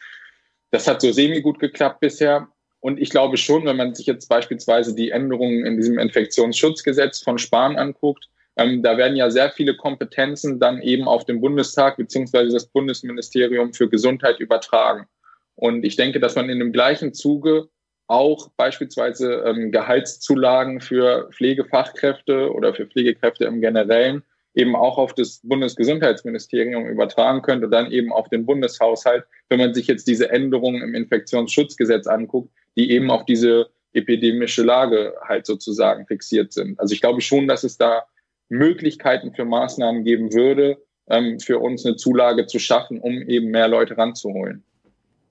Das 0.74 0.88
hat 0.88 1.02
so 1.02 1.12
semi 1.12 1.40
gut 1.40 1.60
geklappt 1.60 2.00
bisher. 2.00 2.48
Und 2.80 3.00
ich 3.00 3.10
glaube 3.10 3.36
schon, 3.36 3.64
wenn 3.64 3.76
man 3.76 3.94
sich 3.94 4.06
jetzt 4.06 4.28
beispielsweise 4.28 4.92
die 4.92 5.12
Änderungen 5.12 5.64
in 5.64 5.76
diesem 5.76 6.00
Infektionsschutzgesetz 6.00 7.22
von 7.22 7.38
Spahn 7.38 7.76
anguckt, 7.76 8.28
ähm, 8.56 8.82
da 8.82 8.96
werden 8.96 9.14
ja 9.14 9.30
sehr 9.30 9.52
viele 9.52 9.76
Kompetenzen 9.76 10.58
dann 10.58 10.82
eben 10.82 11.06
auf 11.06 11.24
den 11.26 11.40
Bundestag 11.40 11.96
beziehungsweise 11.96 12.50
das 12.52 12.66
Bundesministerium 12.66 13.72
für 13.72 13.88
Gesundheit 13.88 14.40
übertragen. 14.40 15.06
Und 15.54 15.84
ich 15.84 15.94
denke, 15.94 16.18
dass 16.18 16.34
man 16.34 16.50
in 16.50 16.58
dem 16.58 16.72
gleichen 16.72 17.14
Zuge 17.14 17.68
auch 18.08 18.50
beispielsweise 18.56 19.44
ähm, 19.46 19.70
Gehaltszulagen 19.70 20.80
für 20.80 21.30
Pflegefachkräfte 21.30 22.52
oder 22.52 22.74
für 22.74 22.86
Pflegekräfte 22.86 23.44
im 23.44 23.60
Generellen 23.60 24.24
eben 24.54 24.76
auch 24.76 24.98
auf 24.98 25.14
das 25.14 25.40
Bundesgesundheitsministerium 25.42 26.86
übertragen 26.86 27.42
könnte, 27.42 27.68
dann 27.68 27.90
eben 27.90 28.12
auf 28.12 28.28
den 28.28 28.46
Bundeshaushalt, 28.46 29.24
wenn 29.48 29.58
man 29.58 29.74
sich 29.74 29.86
jetzt 29.86 30.06
diese 30.06 30.30
Änderungen 30.30 30.82
im 30.82 30.94
Infektionsschutzgesetz 30.94 32.06
anguckt, 32.06 32.50
die 32.76 32.90
eben 32.90 33.10
auf 33.10 33.24
diese 33.24 33.68
epidemische 33.92 34.62
Lage 34.62 35.14
halt 35.26 35.46
sozusagen 35.46 36.06
fixiert 36.06 36.52
sind. 36.52 36.78
Also 36.80 36.94
ich 36.94 37.00
glaube 37.00 37.20
schon, 37.20 37.48
dass 37.48 37.64
es 37.64 37.76
da 37.76 38.04
Möglichkeiten 38.48 39.32
für 39.32 39.44
Maßnahmen 39.44 40.04
geben 40.04 40.32
würde, 40.32 40.78
ähm, 41.08 41.40
für 41.40 41.58
uns 41.58 41.84
eine 41.84 41.96
Zulage 41.96 42.46
zu 42.46 42.58
schaffen, 42.58 43.00
um 43.00 43.22
eben 43.22 43.50
mehr 43.50 43.68
Leute 43.68 43.96
ranzuholen. 43.96 44.64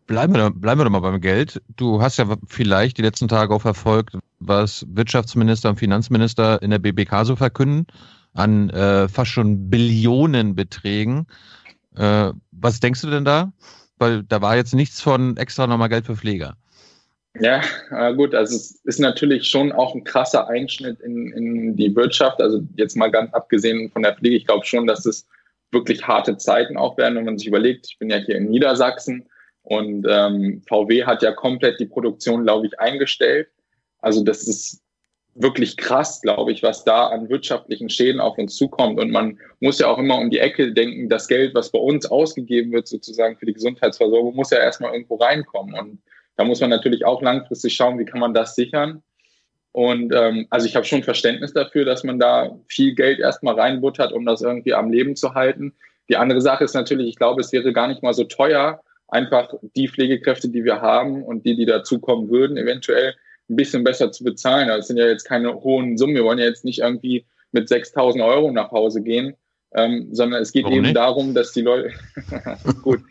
Bleiben 0.05 0.33
wir, 0.35 0.49
bleiben 0.51 0.81
wir 0.81 0.85
doch 0.85 0.91
mal 0.91 0.99
beim 0.99 1.21
Geld. 1.21 1.61
Du 1.77 2.01
hast 2.01 2.17
ja 2.17 2.25
vielleicht 2.47 2.97
die 2.97 3.01
letzten 3.01 3.29
Tage 3.29 3.53
auch 3.53 3.61
verfolgt, 3.61 4.17
was 4.39 4.85
Wirtschaftsminister 4.89 5.69
und 5.69 5.79
Finanzminister 5.79 6.61
in 6.61 6.71
der 6.71 6.79
BBK 6.79 7.23
so 7.23 7.35
verkünden, 7.37 7.87
an 8.33 8.69
äh, 8.69 9.07
fast 9.07 9.31
schon 9.31 9.69
Billionenbeträgen. 9.69 11.27
Äh, 11.95 12.31
was 12.51 12.79
denkst 12.79 13.01
du 13.01 13.09
denn 13.09 13.25
da? 13.25 13.53
Weil 13.97 14.23
da 14.23 14.41
war 14.41 14.55
jetzt 14.55 14.73
nichts 14.73 15.01
von 15.01 15.37
extra 15.37 15.67
nochmal 15.67 15.89
Geld 15.89 16.05
für 16.05 16.15
Pfleger. 16.15 16.55
Ja, 17.39 17.61
äh, 17.89 18.13
gut, 18.13 18.35
also 18.35 18.55
es 18.55 18.79
ist 18.83 18.99
natürlich 18.99 19.47
schon 19.47 19.71
auch 19.71 19.95
ein 19.95 20.03
krasser 20.03 20.47
Einschnitt 20.49 20.99
in, 20.99 21.31
in 21.33 21.75
die 21.75 21.95
Wirtschaft. 21.95 22.39
Also 22.39 22.61
jetzt 22.75 22.95
mal 22.95 23.09
ganz 23.09 23.33
abgesehen 23.33 23.89
von 23.89 24.03
der 24.03 24.15
Pflege, 24.15 24.35
ich 24.35 24.45
glaube 24.45 24.65
schon, 24.65 24.85
dass 24.85 25.05
es 25.05 25.27
wirklich 25.71 26.05
harte 26.07 26.37
Zeiten 26.37 26.77
auch 26.77 26.97
werden, 26.97 27.15
wenn 27.15 27.25
man 27.25 27.37
sich 27.39 27.47
überlegt, 27.47 27.87
ich 27.89 27.97
bin 27.97 28.11
ja 28.11 28.17
hier 28.17 28.35
in 28.37 28.49
Niedersachsen 28.49 29.27
und 29.63 30.05
ähm, 30.07 30.61
VW 30.67 31.05
hat 31.05 31.23
ja 31.23 31.31
komplett 31.31 31.79
die 31.79 31.87
Produktion, 31.87 32.43
glaube 32.43 32.67
ich, 32.67 32.79
eingestellt. 32.79 33.47
Also 33.99 34.23
das 34.23 34.47
ist 34.47 34.82
wirklich 35.35 35.77
krass, 35.77 36.21
glaube 36.21 36.51
ich, 36.51 36.61
was 36.61 36.83
da 36.83 37.07
an 37.07 37.29
wirtschaftlichen 37.29 37.89
Schäden 37.89 38.21
auf 38.21 38.37
uns 38.37 38.55
zukommt. 38.55 38.99
Und 38.99 39.11
man 39.11 39.39
muss 39.59 39.79
ja 39.79 39.87
auch 39.87 39.97
immer 39.97 40.17
um 40.17 40.29
die 40.29 40.39
Ecke 40.39 40.73
denken, 40.73 41.09
das 41.09 41.27
Geld, 41.27 41.55
was 41.55 41.71
bei 41.71 41.79
uns 41.79 42.05
ausgegeben 42.05 42.71
wird, 42.71 42.87
sozusagen 42.87 43.37
für 43.37 43.45
die 43.45 43.53
Gesundheitsversorgung, 43.53 44.35
muss 44.35 44.51
ja 44.51 44.59
erstmal 44.59 44.93
irgendwo 44.93 45.15
reinkommen. 45.15 45.73
Und 45.73 46.01
da 46.35 46.43
muss 46.43 46.61
man 46.61 46.69
natürlich 46.69 47.05
auch 47.05 47.21
langfristig 47.21 47.75
schauen, 47.75 47.97
wie 47.99 48.05
kann 48.05 48.19
man 48.19 48.33
das 48.33 48.55
sichern. 48.55 49.01
Und 49.71 50.13
ähm, 50.13 50.45
also 50.51 50.67
ich 50.67 50.75
habe 50.75 50.85
schon 50.85 51.01
Verständnis 51.01 51.53
dafür, 51.53 51.83
dass 51.83 52.03
man 52.03 52.19
da 52.19 52.55
viel 52.67 52.93
Geld 52.93 53.19
erstmal 53.19 53.59
reinbuttert, 53.59 54.13
um 54.13 54.25
das 54.25 54.43
irgendwie 54.43 54.75
am 54.75 54.91
Leben 54.91 55.15
zu 55.15 55.33
halten. 55.33 55.73
Die 56.09 56.17
andere 56.17 56.41
Sache 56.41 56.63
ist 56.63 56.75
natürlich, 56.75 57.07
ich 57.07 57.15
glaube, 57.15 57.41
es 57.41 57.51
wäre 57.51 57.73
gar 57.73 57.87
nicht 57.87 58.03
mal 58.03 58.13
so 58.13 58.23
teuer, 58.23 58.81
einfach 59.07 59.51
die 59.75 59.87
Pflegekräfte, 59.87 60.49
die 60.49 60.63
wir 60.63 60.81
haben 60.81 61.23
und 61.23 61.45
die, 61.45 61.55
die 61.55 61.65
dazukommen 61.65 62.29
würden, 62.29 62.55
eventuell 62.55 63.15
ein 63.49 63.55
bisschen 63.55 63.83
besser 63.83 64.11
zu 64.11 64.23
bezahlen. 64.23 64.67
Das 64.67 64.87
sind 64.87 64.97
ja 64.97 65.07
jetzt 65.07 65.25
keine 65.25 65.53
hohen 65.53 65.97
Summen. 65.97 66.15
Wir 66.15 66.23
wollen 66.23 66.39
ja 66.39 66.45
jetzt 66.45 66.65
nicht 66.65 66.79
irgendwie 66.79 67.25
mit 67.51 67.69
6.000 67.69 68.25
Euro 68.25 68.51
nach 68.51 68.71
Hause 68.71 69.01
gehen, 69.01 69.35
ähm, 69.75 70.09
sondern 70.11 70.41
es 70.41 70.51
geht 70.51 70.63
Warum 70.63 70.77
eben 70.77 70.83
nicht? 70.83 70.95
darum, 70.95 71.33
dass 71.33 71.51
die 71.51 71.61
Leute, 71.61 71.91
gut, 72.83 73.01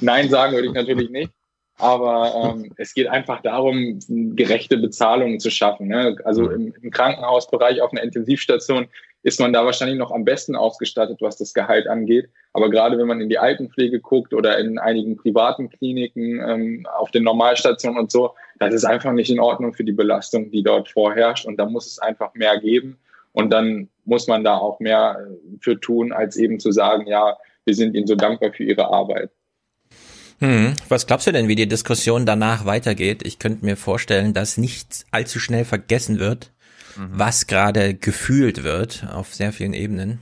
nein 0.00 0.28
sagen 0.28 0.52
würde 0.52 0.68
ich 0.68 0.74
natürlich 0.74 1.10
nicht, 1.10 1.30
aber 1.78 2.54
ähm, 2.56 2.72
es 2.76 2.94
geht 2.94 3.08
einfach 3.08 3.42
darum, 3.42 3.98
gerechte 4.36 4.78
Bezahlungen 4.78 5.40
zu 5.40 5.50
schaffen. 5.50 5.88
Ne? 5.88 6.16
Also 6.24 6.50
im, 6.50 6.72
im, 6.80 6.90
Krankenhausbereich 6.90 7.80
auf 7.80 7.92
einer 7.92 8.02
Intensivstation 8.02 8.86
ist 9.24 9.40
man 9.40 9.54
da 9.54 9.64
wahrscheinlich 9.64 9.98
noch 9.98 10.12
am 10.12 10.24
besten 10.24 10.54
ausgestattet, 10.54 11.18
was 11.20 11.38
das 11.38 11.54
Gehalt 11.54 11.88
angeht. 11.88 12.28
Aber 12.52 12.68
gerade 12.68 12.98
wenn 12.98 13.06
man 13.06 13.22
in 13.22 13.30
die 13.30 13.38
Altenpflege 13.38 14.00
guckt 14.00 14.34
oder 14.34 14.58
in 14.58 14.78
einigen 14.78 15.16
privaten 15.16 15.70
Kliniken, 15.70 16.40
ähm, 16.46 16.86
auf 16.94 17.10
den 17.10 17.24
Normalstationen 17.24 17.98
und 17.98 18.12
so, 18.12 18.34
das 18.58 18.74
ist 18.74 18.84
einfach 18.84 19.12
nicht 19.12 19.30
in 19.30 19.40
Ordnung 19.40 19.72
für 19.72 19.82
die 19.82 19.92
Belastung, 19.92 20.50
die 20.50 20.62
dort 20.62 20.90
vorherrscht. 20.90 21.46
Und 21.46 21.56
da 21.56 21.64
muss 21.64 21.86
es 21.86 21.98
einfach 21.98 22.34
mehr 22.34 22.60
geben. 22.60 22.98
Und 23.32 23.50
dann 23.50 23.88
muss 24.04 24.28
man 24.28 24.44
da 24.44 24.58
auch 24.58 24.78
mehr 24.78 25.18
äh, 25.18 25.56
für 25.58 25.80
tun, 25.80 26.12
als 26.12 26.36
eben 26.36 26.60
zu 26.60 26.70
sagen, 26.70 27.06
ja, 27.06 27.38
wir 27.64 27.74
sind 27.74 27.94
Ihnen 27.96 28.06
so 28.06 28.16
dankbar 28.16 28.52
für 28.52 28.64
Ihre 28.64 28.92
Arbeit. 28.92 29.30
Hm. 30.40 30.74
Was 30.90 31.06
glaubst 31.06 31.26
du 31.26 31.32
denn, 31.32 31.48
wie 31.48 31.54
die 31.54 31.66
Diskussion 31.66 32.26
danach 32.26 32.66
weitergeht? 32.66 33.22
Ich 33.24 33.38
könnte 33.38 33.64
mir 33.64 33.78
vorstellen, 33.78 34.34
dass 34.34 34.58
nicht 34.58 35.06
allzu 35.10 35.38
schnell 35.38 35.64
vergessen 35.64 36.18
wird, 36.18 36.52
mhm. 36.96 37.10
was 37.12 37.46
gerade 37.46 37.94
gefühlt 37.94 38.64
wird 38.64 39.06
auf 39.12 39.34
sehr 39.34 39.52
vielen 39.52 39.74
Ebenen. 39.74 40.20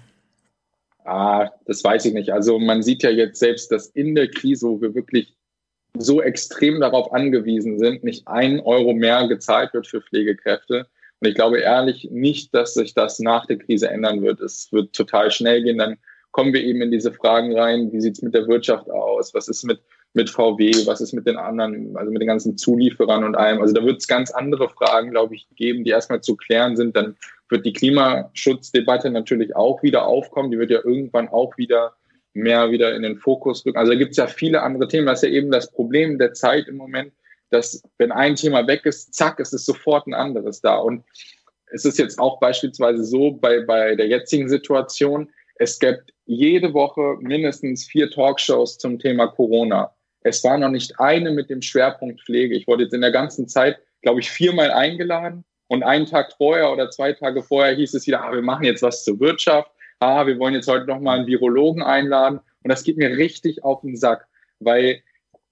Ah, 1.04 1.50
das 1.66 1.82
weiß 1.82 2.04
ich 2.06 2.14
nicht. 2.14 2.30
Also 2.30 2.58
man 2.58 2.82
sieht 2.82 3.02
ja 3.02 3.10
jetzt 3.10 3.40
selbst, 3.40 3.72
dass 3.72 3.86
in 3.88 4.14
der 4.14 4.28
Krise, 4.28 4.68
wo 4.68 4.80
wir 4.80 4.94
wirklich 4.94 5.34
so 5.98 6.22
extrem 6.22 6.80
darauf 6.80 7.12
angewiesen 7.12 7.78
sind, 7.78 8.04
nicht 8.04 8.26
ein 8.28 8.60
Euro 8.60 8.94
mehr 8.94 9.26
gezahlt 9.28 9.74
wird 9.74 9.86
für 9.86 10.00
Pflegekräfte. 10.00 10.86
Und 11.20 11.28
ich 11.28 11.34
glaube 11.34 11.60
ehrlich 11.60 12.08
nicht, 12.10 12.54
dass 12.54 12.74
sich 12.74 12.94
das 12.94 13.18
nach 13.18 13.46
der 13.46 13.58
Krise 13.58 13.88
ändern 13.88 14.22
wird. 14.22 14.40
Es 14.40 14.72
wird 14.72 14.94
total 14.94 15.30
schnell 15.30 15.62
gehen. 15.62 15.78
Dann 15.78 15.98
kommen 16.30 16.52
wir 16.52 16.62
eben 16.62 16.82
in 16.82 16.90
diese 16.90 17.12
Fragen 17.12 17.56
rein. 17.56 17.92
Wie 17.92 18.00
sieht's 18.00 18.22
mit 18.22 18.34
der 18.34 18.48
Wirtschaft 18.48 18.90
aus? 18.90 19.34
Was 19.34 19.48
ist 19.48 19.64
mit 19.64 19.80
mit 20.14 20.28
VW, 20.28 20.86
was 20.86 21.00
ist 21.00 21.12
mit 21.12 21.26
den 21.26 21.36
anderen, 21.36 21.96
also 21.96 22.10
mit 22.12 22.20
den 22.20 22.28
ganzen 22.28 22.58
Zulieferern 22.58 23.24
und 23.24 23.34
allem. 23.34 23.60
Also 23.60 23.74
da 23.74 23.84
wird 23.84 24.00
es 24.00 24.06
ganz 24.06 24.30
andere 24.30 24.68
Fragen, 24.68 25.10
glaube 25.10 25.34
ich, 25.34 25.48
geben, 25.56 25.84
die 25.84 25.90
erstmal 25.90 26.20
zu 26.20 26.36
klären 26.36 26.76
sind. 26.76 26.96
Dann 26.96 27.16
wird 27.48 27.64
die 27.64 27.72
Klimaschutzdebatte 27.72 29.10
natürlich 29.10 29.56
auch 29.56 29.82
wieder 29.82 30.06
aufkommen. 30.06 30.50
Die 30.50 30.58
wird 30.58 30.70
ja 30.70 30.80
irgendwann 30.84 31.28
auch 31.28 31.56
wieder 31.56 31.94
mehr 32.34 32.70
wieder 32.70 32.94
in 32.94 33.02
den 33.02 33.16
Fokus 33.16 33.64
rücken. 33.64 33.78
Also 33.78 33.92
da 33.92 33.98
gibt 33.98 34.12
es 34.12 34.16
ja 34.16 34.26
viele 34.26 34.62
andere 34.62 34.88
Themen. 34.88 35.06
Das 35.06 35.22
ist 35.22 35.28
ja 35.28 35.34
eben 35.34 35.50
das 35.50 35.70
Problem 35.70 36.18
der 36.18 36.32
Zeit 36.32 36.68
im 36.68 36.76
Moment, 36.76 37.12
dass 37.50 37.82
wenn 37.98 38.12
ein 38.12 38.36
Thema 38.36 38.66
weg 38.66 38.84
ist, 38.86 39.14
zack, 39.14 39.38
ist 39.38 39.52
es 39.52 39.64
sofort 39.64 40.06
ein 40.06 40.14
anderes 40.14 40.60
da. 40.60 40.76
Und 40.76 41.04
es 41.66 41.84
ist 41.84 41.98
jetzt 41.98 42.18
auch 42.18 42.40
beispielsweise 42.40 43.04
so 43.04 43.32
bei, 43.32 43.60
bei 43.60 43.94
der 43.94 44.08
jetzigen 44.08 44.48
Situation, 44.48 45.30
es 45.56 45.78
gibt 45.78 46.12
jede 46.24 46.72
Woche 46.72 47.16
mindestens 47.20 47.86
vier 47.86 48.10
Talkshows 48.10 48.78
zum 48.78 48.98
Thema 48.98 49.26
Corona. 49.28 49.94
Es 50.24 50.42
war 50.44 50.58
noch 50.58 50.68
nicht 50.68 50.98
eine 51.00 51.30
mit 51.30 51.50
dem 51.50 51.62
Schwerpunkt 51.62 52.22
Pflege. 52.22 52.54
Ich 52.54 52.66
wurde 52.66 52.84
jetzt 52.84 52.94
in 52.94 53.00
der 53.00 53.10
ganzen 53.10 53.48
Zeit, 53.48 53.78
glaube 54.02 54.20
ich, 54.20 54.30
viermal 54.30 54.70
eingeladen. 54.70 55.44
Und 55.68 55.82
einen 55.82 56.06
Tag 56.06 56.32
vorher 56.36 56.70
oder 56.70 56.90
zwei 56.90 57.12
Tage 57.12 57.42
vorher 57.42 57.74
hieß 57.74 57.94
es 57.94 58.06
wieder, 58.06 58.22
ah, 58.22 58.32
wir 58.32 58.42
machen 58.42 58.64
jetzt 58.64 58.82
was 58.82 59.04
zur 59.04 59.18
Wirtschaft. 59.20 59.70
Ah, 60.00 60.26
wir 60.26 60.38
wollen 60.38 60.54
jetzt 60.54 60.68
heute 60.68 60.86
noch 60.86 61.00
mal 61.00 61.18
einen 61.18 61.26
Virologen 61.26 61.82
einladen. 61.82 62.40
Und 62.62 62.68
das 62.68 62.84
geht 62.84 62.98
mir 62.98 63.16
richtig 63.16 63.64
auf 63.64 63.80
den 63.80 63.96
Sack, 63.96 64.26
weil 64.60 65.02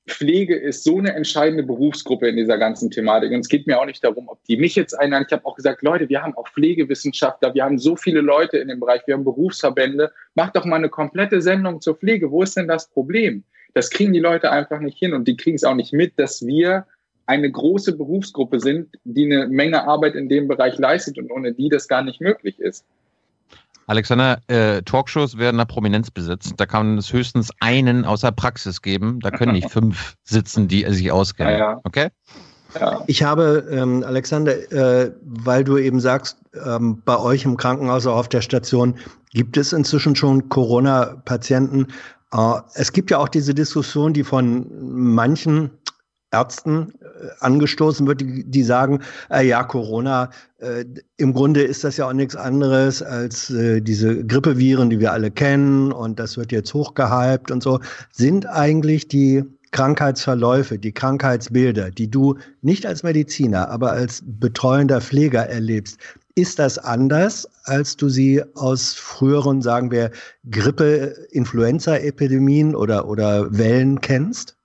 Pflege 0.08 0.56
ist 0.56 0.84
so 0.84 0.98
eine 0.98 1.14
entscheidende 1.14 1.62
Berufsgruppe 1.62 2.28
in 2.28 2.36
dieser 2.36 2.58
ganzen 2.58 2.90
Thematik. 2.90 3.32
Und 3.32 3.40
es 3.40 3.48
geht 3.48 3.66
mir 3.66 3.80
auch 3.80 3.86
nicht 3.86 4.02
darum, 4.02 4.28
ob 4.28 4.42
die 4.44 4.56
mich 4.56 4.74
jetzt 4.74 4.94
einladen. 4.98 5.24
Ich 5.26 5.32
habe 5.32 5.46
auch 5.46 5.56
gesagt, 5.56 5.82
Leute, 5.82 6.08
wir 6.08 6.22
haben 6.22 6.36
auch 6.36 6.48
Pflegewissenschaftler, 6.48 7.54
wir 7.54 7.64
haben 7.64 7.78
so 7.78 7.96
viele 7.96 8.20
Leute 8.20 8.58
in 8.58 8.68
dem 8.68 8.80
Bereich, 8.80 9.02
wir 9.06 9.14
haben 9.14 9.24
Berufsverbände. 9.24 10.12
Macht 10.34 10.56
doch 10.56 10.64
mal 10.64 10.76
eine 10.76 10.88
komplette 10.88 11.40
Sendung 11.40 11.80
zur 11.80 11.94
Pflege. 11.94 12.30
Wo 12.30 12.42
ist 12.42 12.56
denn 12.56 12.68
das 12.68 12.88
Problem? 12.90 13.44
Das 13.74 13.90
kriegen 13.90 14.12
die 14.12 14.20
Leute 14.20 14.50
einfach 14.50 14.80
nicht 14.80 14.98
hin 14.98 15.14
und 15.14 15.26
die 15.26 15.36
kriegen 15.36 15.56
es 15.56 15.64
auch 15.64 15.74
nicht 15.74 15.92
mit, 15.92 16.18
dass 16.18 16.46
wir 16.46 16.86
eine 17.26 17.50
große 17.50 17.96
Berufsgruppe 17.96 18.58
sind, 18.58 18.88
die 19.04 19.24
eine 19.24 19.46
Menge 19.46 19.86
Arbeit 19.86 20.16
in 20.16 20.28
dem 20.28 20.48
Bereich 20.48 20.78
leistet 20.78 21.16
und 21.18 21.30
ohne 21.30 21.52
die 21.52 21.68
das 21.68 21.86
gar 21.86 22.02
nicht 22.02 22.20
möglich 22.20 22.58
ist. 22.58 22.84
Alexander, 23.86 24.40
äh, 24.46 24.82
Talkshows 24.82 25.36
werden 25.36 25.56
nach 25.56 25.66
Prominenz 25.66 26.10
besetzt. 26.10 26.54
Da 26.56 26.66
kann 26.66 26.98
es 26.98 27.12
höchstens 27.12 27.50
einen 27.58 28.04
außer 28.04 28.30
Praxis 28.30 28.82
geben. 28.82 29.18
Da 29.20 29.30
können 29.30 29.52
nicht 29.52 29.70
fünf 29.72 30.14
sitzen, 30.22 30.68
die 30.68 30.84
sich 30.90 31.10
auskennen. 31.10 31.54
Ja, 31.54 31.72
ja. 31.72 31.80
Okay? 31.84 32.08
Ja. 32.78 33.02
Ich 33.08 33.22
habe, 33.22 33.66
ähm, 33.70 34.04
Alexander, 34.04 34.52
äh, 34.72 35.12
weil 35.22 35.64
du 35.64 35.76
eben 35.76 35.98
sagst, 35.98 36.38
ähm, 36.64 37.02
bei 37.04 37.18
euch 37.18 37.44
im 37.44 37.56
Krankenhaus, 37.56 38.06
auch 38.06 38.16
auf 38.16 38.28
der 38.28 38.42
Station, 38.42 38.94
gibt 39.32 39.56
es 39.56 39.72
inzwischen 39.72 40.14
schon 40.14 40.48
Corona-Patienten 40.48 41.88
es 42.74 42.92
gibt 42.92 43.10
ja 43.10 43.18
auch 43.18 43.28
diese 43.28 43.54
Diskussion, 43.54 44.12
die 44.12 44.24
von 44.24 44.66
manchen 44.80 45.70
Ärzten 46.32 46.92
äh, 47.00 47.28
angestoßen 47.40 48.06
wird, 48.06 48.20
die, 48.20 48.44
die 48.44 48.62
sagen, 48.62 49.00
äh, 49.30 49.46
ja, 49.46 49.64
Corona, 49.64 50.30
äh, 50.58 50.84
im 51.16 51.32
Grunde 51.34 51.62
ist 51.62 51.82
das 51.82 51.96
ja 51.96 52.06
auch 52.06 52.12
nichts 52.12 52.36
anderes 52.36 53.02
als 53.02 53.50
äh, 53.50 53.80
diese 53.80 54.24
Grippeviren, 54.24 54.90
die 54.90 55.00
wir 55.00 55.12
alle 55.12 55.30
kennen 55.30 55.92
und 55.92 56.20
das 56.20 56.36
wird 56.36 56.52
jetzt 56.52 56.72
hochgehypt 56.72 57.50
und 57.50 57.62
so. 57.62 57.80
Sind 58.12 58.46
eigentlich 58.46 59.08
die 59.08 59.42
Krankheitsverläufe, 59.72 60.78
die 60.78 60.92
Krankheitsbilder, 60.92 61.90
die 61.90 62.10
du 62.10 62.36
nicht 62.62 62.86
als 62.86 63.02
Mediziner, 63.02 63.68
aber 63.68 63.92
als 63.92 64.22
betreuender 64.24 65.00
Pfleger 65.00 65.46
erlebst, 65.48 65.98
ist 66.34 66.58
das 66.58 66.78
anders, 66.78 67.48
als 67.64 67.96
du 67.96 68.08
sie 68.08 68.42
aus 68.54 68.94
früheren, 68.94 69.62
sagen 69.62 69.90
wir, 69.90 70.10
Grippe, 70.50 71.14
Influenza-Epidemien 71.30 72.74
oder, 72.74 73.08
oder 73.08 73.56
Wellen 73.56 74.00
kennst? 74.00 74.56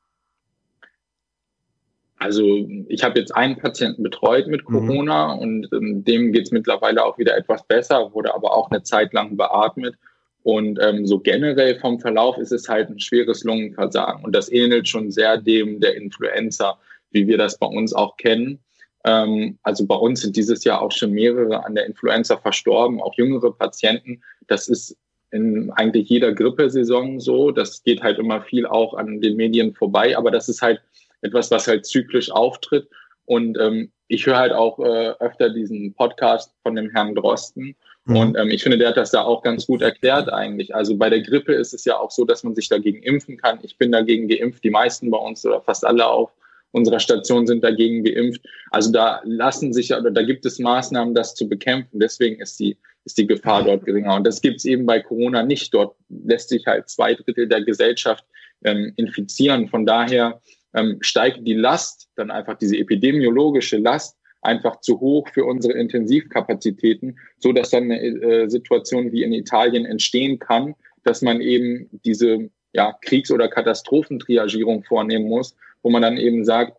Also 2.17 2.67
ich 2.87 3.03
habe 3.03 3.19
jetzt 3.19 3.35
einen 3.35 3.57
Patienten 3.57 4.01
betreut 4.01 4.47
mit 4.47 4.67
mhm. 4.67 4.73
Corona 4.73 5.35
mhm. 5.35 5.41
und 5.41 5.69
ähm, 5.73 6.03
dem 6.03 6.31
geht 6.31 6.45
es 6.45 6.51
mittlerweile 6.51 7.03
auch 7.03 7.17
wieder 7.17 7.37
etwas 7.37 7.65
besser, 7.67 8.13
wurde 8.13 8.33
aber 8.33 8.55
auch 8.55 8.71
eine 8.71 8.83
Zeit 8.83 9.13
lang 9.13 9.37
beatmet. 9.37 9.95
Und 10.43 10.79
ähm, 10.81 11.07
so 11.07 11.19
generell 11.19 11.79
vom 11.79 11.99
Verlauf 11.99 12.37
ist 12.37 12.51
es 12.51 12.69
halt 12.69 12.89
ein 12.89 12.99
schweres 12.99 13.43
Lungenversagen. 13.43 14.23
Und 14.23 14.35
das 14.35 14.51
ähnelt 14.51 14.87
schon 14.87 15.11
sehr 15.11 15.37
dem 15.37 15.79
der 15.79 15.95
Influenza, 15.95 16.77
wie 17.11 17.27
wir 17.27 17.37
das 17.37 17.57
bei 17.57 17.65
uns 17.65 17.93
auch 17.93 18.15
kennen. 18.17 18.59
Ähm, 19.05 19.59
also 19.61 19.85
bei 19.85 19.95
uns 19.95 20.21
sind 20.21 20.35
dieses 20.35 20.63
Jahr 20.63 20.81
auch 20.81 20.91
schon 20.91 21.11
mehrere 21.11 21.63
an 21.63 21.75
der 21.75 21.85
Influenza 21.85 22.37
verstorben, 22.37 22.99
auch 22.99 23.13
jüngere 23.15 23.51
Patienten. 23.51 24.21
Das 24.47 24.67
ist 24.67 24.97
in 25.31 25.71
eigentlich 25.71 26.09
jeder 26.09 26.33
Grippesaison 26.33 27.19
so. 27.19 27.51
Das 27.51 27.83
geht 27.83 28.01
halt 28.01 28.17
immer 28.17 28.41
viel 28.41 28.65
auch 28.65 28.95
an 28.95 29.21
den 29.21 29.35
Medien 29.35 29.73
vorbei, 29.73 30.17
aber 30.17 30.31
das 30.31 30.49
ist 30.49 30.61
halt 30.61 30.81
etwas, 31.21 31.51
was 31.51 31.67
halt 31.67 31.85
zyklisch 31.85 32.31
auftritt. 32.31 32.89
Und 33.25 33.57
ähm, 33.59 33.91
ich 34.07 34.25
höre 34.25 34.37
halt 34.37 34.53
auch 34.53 34.79
äh, 34.79 35.13
öfter 35.19 35.49
diesen 35.49 35.93
Podcast 35.93 36.53
von 36.63 36.75
dem 36.75 36.89
Herrn 36.89 37.15
Drosten. 37.15 37.75
Mhm. 38.05 38.15
Und 38.15 38.37
ähm, 38.37 38.49
ich 38.49 38.63
finde, 38.63 38.77
der 38.77 38.89
hat 38.89 38.97
das 38.97 39.11
da 39.11 39.23
auch 39.23 39.43
ganz 39.43 39.67
gut 39.67 39.81
erklärt 39.81 40.31
eigentlich. 40.31 40.73
Also 40.73 40.95
bei 40.95 41.09
der 41.09 41.21
Grippe 41.21 41.53
ist 41.53 41.73
es 41.73 41.85
ja 41.85 41.97
auch 41.97 42.11
so, 42.11 42.25
dass 42.25 42.43
man 42.43 42.55
sich 42.55 42.69
dagegen 42.69 43.03
impfen 43.03 43.37
kann. 43.37 43.59
Ich 43.61 43.77
bin 43.77 43.91
dagegen 43.91 44.27
geimpft. 44.27 44.63
Die 44.63 44.69
meisten 44.71 45.11
bei 45.11 45.17
uns 45.17 45.45
oder 45.45 45.61
fast 45.61 45.85
alle 45.85 46.07
auf 46.07 46.31
unserer 46.75 46.99
Station 46.99 47.47
sind 47.47 47.63
dagegen 47.63 48.03
geimpft. 48.03 48.41
Also 48.69 48.91
da 48.91 49.21
lassen 49.23 49.73
sich 49.73 49.93
oder 49.93 50.11
da 50.11 50.21
gibt 50.21 50.45
es 50.45 50.59
Maßnahmen, 50.59 51.15
das 51.15 51.33
zu 51.33 51.47
bekämpfen. 51.47 51.99
Deswegen 51.99 52.41
ist 52.41 52.59
die, 52.59 52.77
ist 53.05 53.17
die 53.17 53.27
Gefahr 53.27 53.63
dort 53.63 53.85
geringer. 53.85 54.15
Und 54.15 54.27
das 54.27 54.41
gibt 54.41 54.57
es 54.57 54.65
eben 54.65 54.85
bei 54.85 54.99
Corona 54.99 55.41
nicht. 55.43 55.73
Dort 55.73 55.95
lässt 56.09 56.49
sich 56.49 56.65
halt 56.65 56.89
zwei 56.89 57.15
Drittel 57.15 57.47
der 57.47 57.63
Gesellschaft 57.63 58.25
ähm, 58.65 58.91
infizieren. 58.97 59.69
Von 59.69 59.85
daher 59.85 60.41
ähm, 60.73 60.97
steigt 60.99 61.47
die 61.47 61.53
Last, 61.53 62.09
dann 62.17 62.29
einfach 62.29 62.57
diese 62.57 62.77
epidemiologische 62.77 63.77
Last, 63.77 64.17
einfach 64.41 64.81
zu 64.81 64.99
hoch 64.99 65.29
für 65.29 65.45
unsere 65.45 65.73
Intensivkapazitäten, 65.73 67.17
so 67.39 67.53
dass 67.53 67.71
dann 67.71 67.85
eine 67.85 67.99
äh, 68.01 68.49
Situation 68.49 69.11
wie 69.13 69.23
in 69.23 69.33
Italien 69.33 69.85
entstehen 69.85 70.39
kann, 70.39 70.75
dass 71.03 71.21
man 71.21 71.39
eben 71.39 71.89
diese 72.03 72.49
ja, 72.75 72.93
Kriegs- 73.01 73.31
oder 73.31 73.47
Katastrophentriagierung 73.47 74.83
vornehmen 74.83 75.29
muss, 75.29 75.55
wo 75.81 75.89
man 75.89 76.01
dann 76.01 76.17
eben 76.17 76.43
sagt, 76.43 76.77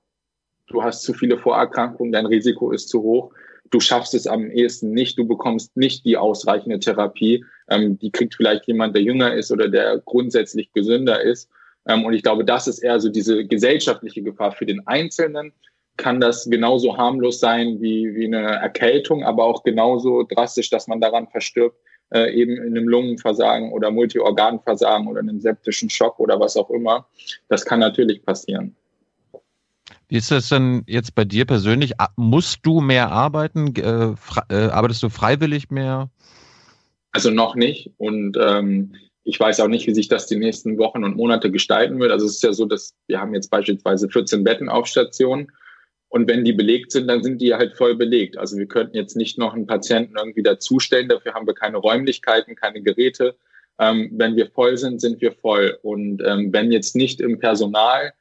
du 0.68 0.82
hast 0.82 1.02
zu 1.02 1.14
viele 1.14 1.38
Vorerkrankungen, 1.38 2.12
dein 2.12 2.26
Risiko 2.26 2.70
ist 2.70 2.88
zu 2.88 3.02
hoch, 3.02 3.32
du 3.70 3.80
schaffst 3.80 4.14
es 4.14 4.26
am 4.26 4.50
ehesten 4.50 4.92
nicht, 4.92 5.18
du 5.18 5.26
bekommst 5.26 5.76
nicht 5.76 6.04
die 6.04 6.16
ausreichende 6.16 6.78
Therapie, 6.78 7.44
ähm, 7.68 7.98
die 7.98 8.10
kriegt 8.10 8.34
vielleicht 8.34 8.66
jemand, 8.66 8.94
der 8.94 9.02
jünger 9.02 9.34
ist 9.34 9.50
oder 9.50 9.68
der 9.68 10.02
grundsätzlich 10.04 10.72
gesünder 10.72 11.22
ist. 11.22 11.48
Ähm, 11.88 12.04
und 12.04 12.12
ich 12.12 12.22
glaube, 12.22 12.44
das 12.44 12.68
ist 12.68 12.80
eher 12.80 13.00
so 13.00 13.08
diese 13.08 13.44
gesellschaftliche 13.46 14.22
Gefahr 14.22 14.52
für 14.52 14.66
den 14.66 14.86
Einzelnen. 14.86 15.52
Kann 15.96 16.20
das 16.20 16.44
genauso 16.44 16.98
harmlos 16.98 17.40
sein 17.40 17.80
wie, 17.80 18.14
wie 18.14 18.26
eine 18.26 18.42
Erkältung, 18.42 19.24
aber 19.24 19.44
auch 19.44 19.62
genauso 19.62 20.24
drastisch, 20.24 20.68
dass 20.68 20.88
man 20.88 21.00
daran 21.00 21.26
verstirbt, 21.28 21.78
äh, 22.10 22.32
eben 22.32 22.56
in 22.56 22.76
einem 22.76 22.88
Lungenversagen 22.88 23.72
oder 23.72 23.90
Multiorganversagen 23.90 25.06
oder 25.08 25.20
einem 25.20 25.40
septischen 25.40 25.90
Schock 25.90 26.18
oder 26.18 26.38
was 26.38 26.56
auch 26.56 26.70
immer. 26.70 27.06
Das 27.48 27.64
kann 27.64 27.80
natürlich 27.80 28.24
passieren. 28.24 28.74
Wie 30.08 30.16
ist 30.16 30.30
das 30.30 30.48
denn 30.48 30.84
jetzt 30.86 31.14
bei 31.14 31.24
dir 31.24 31.44
persönlich? 31.44 31.92
Musst 32.16 32.60
du 32.62 32.80
mehr 32.80 33.10
arbeiten? 33.10 33.74
Äh, 33.76 34.14
äh, 34.48 34.68
arbeitest 34.68 35.02
du 35.02 35.08
freiwillig 35.08 35.70
mehr? 35.70 36.10
Also 37.12 37.30
noch 37.30 37.56
nicht. 37.56 37.90
Und 37.98 38.36
ähm, 38.40 38.94
ich 39.24 39.40
weiß 39.40 39.58
auch 39.60 39.68
nicht, 39.68 39.86
wie 39.88 39.94
sich 39.94 40.06
das 40.06 40.26
die 40.26 40.36
nächsten 40.36 40.78
Wochen 40.78 41.02
und 41.02 41.16
Monate 41.16 41.50
gestalten 41.50 41.98
wird. 41.98 42.12
Also 42.12 42.26
es 42.26 42.36
ist 42.36 42.42
ja 42.44 42.52
so, 42.52 42.66
dass 42.66 42.94
wir 43.08 43.20
haben 43.20 43.34
jetzt 43.34 43.50
beispielsweise 43.50 44.08
14 44.08 44.44
Betten 44.44 44.68
auf 44.68 44.86
Station 44.86 45.50
und 46.08 46.28
wenn 46.28 46.44
die 46.44 46.52
belegt 46.52 46.92
sind, 46.92 47.08
dann 47.08 47.22
sind 47.22 47.40
die 47.40 47.54
halt 47.54 47.76
voll 47.76 47.96
belegt. 47.96 48.38
Also 48.38 48.56
wir 48.56 48.66
könnten 48.66 48.96
jetzt 48.96 49.16
nicht 49.16 49.38
noch 49.38 49.54
einen 49.54 49.66
Patienten 49.66 50.16
irgendwie 50.16 50.42
dazustellen, 50.42 51.08
dafür 51.08 51.34
haben 51.34 51.46
wir 51.46 51.54
keine 51.54 51.78
Räumlichkeiten, 51.78 52.54
keine 52.54 52.82
Geräte. 52.82 53.36
Ähm, 53.78 54.10
wenn 54.12 54.36
wir 54.36 54.46
voll 54.48 54.76
sind, 54.76 55.00
sind 55.00 55.20
wir 55.20 55.32
voll. 55.32 55.78
Und 55.82 56.22
ähm, 56.24 56.52
wenn 56.52 56.72
jetzt 56.72 56.96
nicht 56.96 57.20
im 57.20 57.38
Personal 57.38 58.12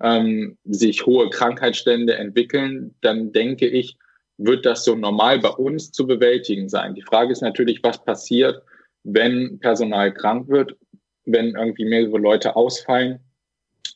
ähm, 0.00 0.56
sich 0.64 1.04
hohe 1.04 1.30
Krankheitsstände 1.30 2.14
entwickeln, 2.14 2.94
dann 3.02 3.32
denke 3.32 3.66
ich, 3.66 3.96
wird 4.38 4.64
das 4.64 4.84
so 4.84 4.94
normal 4.94 5.38
bei 5.40 5.50
uns 5.50 5.92
zu 5.92 6.06
bewältigen 6.06 6.68
sein. 6.68 6.94
Die 6.94 7.02
Frage 7.02 7.32
ist 7.32 7.42
natürlich, 7.42 7.82
was 7.82 8.02
passiert, 8.02 8.62
wenn 9.04 9.58
Personal 9.58 10.14
krank 10.14 10.48
wird, 10.48 10.76
wenn 11.24 11.54
irgendwie 11.54 11.84
mehrere 11.84 12.18
Leute 12.18 12.56
ausfallen, 12.56 13.20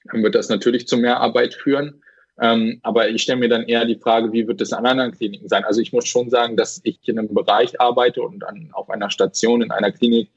dann 0.04 0.22
wird 0.22 0.34
das 0.34 0.48
natürlich 0.48 0.86
zu 0.86 0.96
mehr 0.96 1.20
Arbeit 1.20 1.54
führen. 1.54 2.02
Ähm, 2.38 2.80
aber 2.82 3.08
ich 3.08 3.22
stelle 3.22 3.38
mir 3.38 3.48
dann 3.48 3.64
eher 3.64 3.84
die 3.86 3.96
Frage, 3.96 4.32
wie 4.32 4.46
wird 4.46 4.60
es 4.60 4.72
an 4.72 4.84
anderen 4.84 5.12
Kliniken 5.12 5.48
sein? 5.48 5.64
Also 5.64 5.80
ich 5.80 5.92
muss 5.92 6.06
schon 6.06 6.28
sagen, 6.28 6.56
dass 6.56 6.80
ich 6.84 6.98
in 7.08 7.18
einem 7.18 7.32
Bereich 7.34 7.80
arbeite 7.80 8.22
und 8.22 8.44
an, 8.44 8.68
auf 8.72 8.90
einer 8.90 9.10
Station 9.10 9.62
in 9.62 9.70
einer 9.70 9.90
Klinik, 9.90 10.30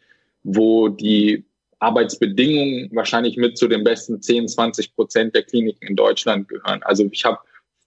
wo 0.43 0.87
die 0.87 1.43
Arbeitsbedingungen 1.79 2.89
wahrscheinlich 2.93 3.37
mit 3.37 3.57
zu 3.57 3.67
den 3.67 3.83
besten 3.83 4.21
10, 4.21 4.47
20 4.47 4.95
Prozent 4.95 5.35
der 5.35 5.43
Kliniken 5.43 5.87
in 5.87 5.95
Deutschland 5.95 6.47
gehören. 6.47 6.81
Also 6.83 7.07
ich 7.11 7.25
habe, 7.25 7.39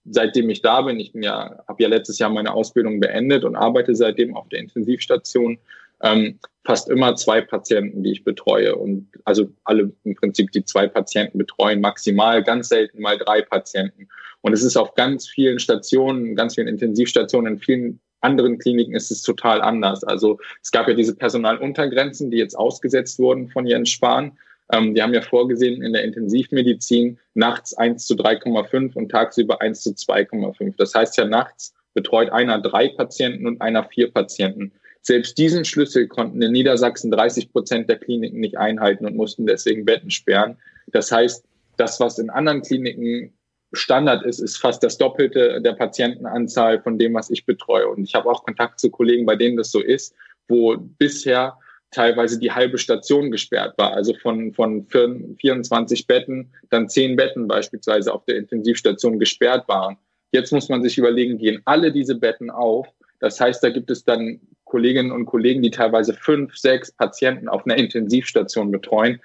seitdem 0.05 0.51
ich 0.51 0.61
da 0.61 0.83
bin, 0.83 1.01
ich 1.01 1.12
bin 1.12 1.22
ja, 1.22 1.62
habe 1.66 1.83
ja 1.83 1.88
letztes 1.88 2.18
Jahr 2.18 2.31
meine 2.31 2.53
Ausbildung 2.53 3.01
beendet 3.01 3.44
und 3.44 3.57
arbeite 3.57 3.94
seitdem 3.94 4.37
auf 4.37 4.48
der 4.48 4.61
Intensivstation 4.61 5.59
ähm, 6.03 6.38
fast 6.65 6.88
immer 6.88 7.17
zwei 7.17 7.41
Patienten, 7.41 8.03
die 8.03 8.12
ich 8.12 8.25
betreue. 8.25 8.77
Und 8.77 9.09
also 9.25 9.49
alle 9.65 9.93
im 10.05 10.15
Prinzip 10.15 10.53
die 10.53 10.65
zwei 10.65 10.87
Patienten 10.87 11.38
betreuen, 11.38 11.81
maximal, 11.81 12.43
ganz 12.43 12.69
selten 12.69 13.01
mal 13.01 13.19
drei 13.19 13.43
Patienten. 13.43 14.09
Und 14.43 14.53
es 14.53 14.62
ist 14.62 14.77
auf 14.77 14.95
ganz 14.95 15.29
vielen 15.29 15.59
Stationen, 15.59 16.35
ganz 16.35 16.55
vielen 16.55 16.69
Intensivstationen, 16.69 17.55
in 17.55 17.59
vielen 17.61 18.01
anderen 18.21 18.59
Kliniken 18.59 18.95
ist 18.95 19.11
es 19.11 19.23
total 19.23 19.61
anders. 19.61 20.05
Also 20.05 20.38
es 20.62 20.71
gab 20.71 20.88
ja 20.88 20.95
diese 20.95 21.15
Personaluntergrenzen, 21.15 22.31
die 22.31 22.38
jetzt 22.38 22.57
ausgesetzt 22.57 23.19
wurden 23.19 23.49
von 23.49 23.67
Jens 23.67 23.91
Spahn. 23.91 24.38
Ähm, 24.73 24.95
die 24.95 25.03
haben 25.03 25.15
ja 25.15 25.23
vorgesehen 25.23 25.83
in 25.83 25.93
der 25.93 26.05
Intensivmedizin 26.05 27.19
nachts 27.35 27.75
1 27.75 28.07
zu 28.07 28.15
3,5 28.15 28.95
und 28.95 29.11
tagsüber 29.11 29.61
1 29.61 29.83
zu 29.83 29.91
2,5. 29.91 30.75
Das 30.77 30.95
heißt 30.95 31.17
ja 31.19 31.25
nachts 31.25 31.75
betreut 31.95 32.31
einer 32.31 32.59
drei 32.59 32.88
Patienten 32.88 33.47
und 33.47 33.61
einer 33.61 33.85
vier 33.85 34.11
Patienten. 34.11 34.73
Selbst 35.03 35.37
diesen 35.37 35.65
Schlüssel 35.65 36.07
konnten 36.07 36.41
in 36.41 36.53
Niedersachsen 36.53 37.11
30 37.11 37.53
Prozent 37.53 37.88
der 37.88 37.99
Kliniken 37.99 38.41
nicht 38.41 38.57
einhalten 38.57 39.05
und 39.05 39.17
mussten 39.17 39.47
deswegen 39.47 39.85
Betten 39.85 40.11
sperren. 40.11 40.57
Das 40.88 41.11
heißt, 41.11 41.45
das, 41.77 41.99
was 42.01 42.19
in 42.19 42.31
anderen 42.31 42.62
Kliniken 42.62 43.33
Standard 43.73 44.25
ist, 44.25 44.38
ist 44.38 44.59
fast 44.59 44.83
das 44.83 44.99
Doppelte 44.99 45.61
der 45.61 45.73
Patientenanzahl 45.73 46.81
von 46.83 46.99
dem, 46.99 47.15
was 47.15 47.31
ich 47.31 47.47
betreue. 47.47 47.88
Und 47.88 48.05
ich 48.05 48.15
habe 48.15 48.31
auch 48.31 48.45
Kontakt 48.45 48.79
zu 48.79 48.91
Kollegen, 48.91 49.27
bei 49.27 49.35
denen 49.35 49.57
das 49.57 49.71
so 49.71 49.81
ist, 49.81 50.15
wo 50.47 50.77
bisher 50.77 51.59
teilweise 51.91 52.38
die 52.38 52.53
halbe 52.53 52.79
Station 52.79 53.31
gesperrt 53.31 53.75
war. 53.79 53.93
Also 53.93 54.15
von, 54.15 54.53
von 54.53 54.87
24 54.88 56.07
Betten, 56.07 56.53
dann 56.71 56.88
10 56.88 57.17
Betten 57.17 57.49
beispielsweise 57.49 58.12
auf 58.12 58.25
der 58.25 58.37
Intensivstation 58.37 59.19
gesperrt 59.19 59.67
waren. 59.69 59.97
Jetzt 60.33 60.53
muss 60.53 60.69
man 60.69 60.83
sich 60.83 60.97
überlegen, 60.97 61.38
gehen 61.38 61.61
alle 61.65 61.93
diese 61.93 62.15
Betten 62.15 62.51
auf? 62.51 62.88
Das 63.21 63.41
heißt, 63.41 63.62
da 63.62 63.71
gibt 63.71 63.91
es 63.91 64.05
dann 64.05 64.41
Kolleginnen 64.73 65.13
und 65.13 65.27
Kollegen, 65.27 65.61
die 65.61 65.71
teilweise 65.71 66.15
fünf, 66.15 66.57
sechs 66.57 66.91
Patienten 66.93 67.47
auf 67.47 67.67
einer 67.67 67.77
Intensivstation 67.77 68.71
betreuen. 68.71 69.21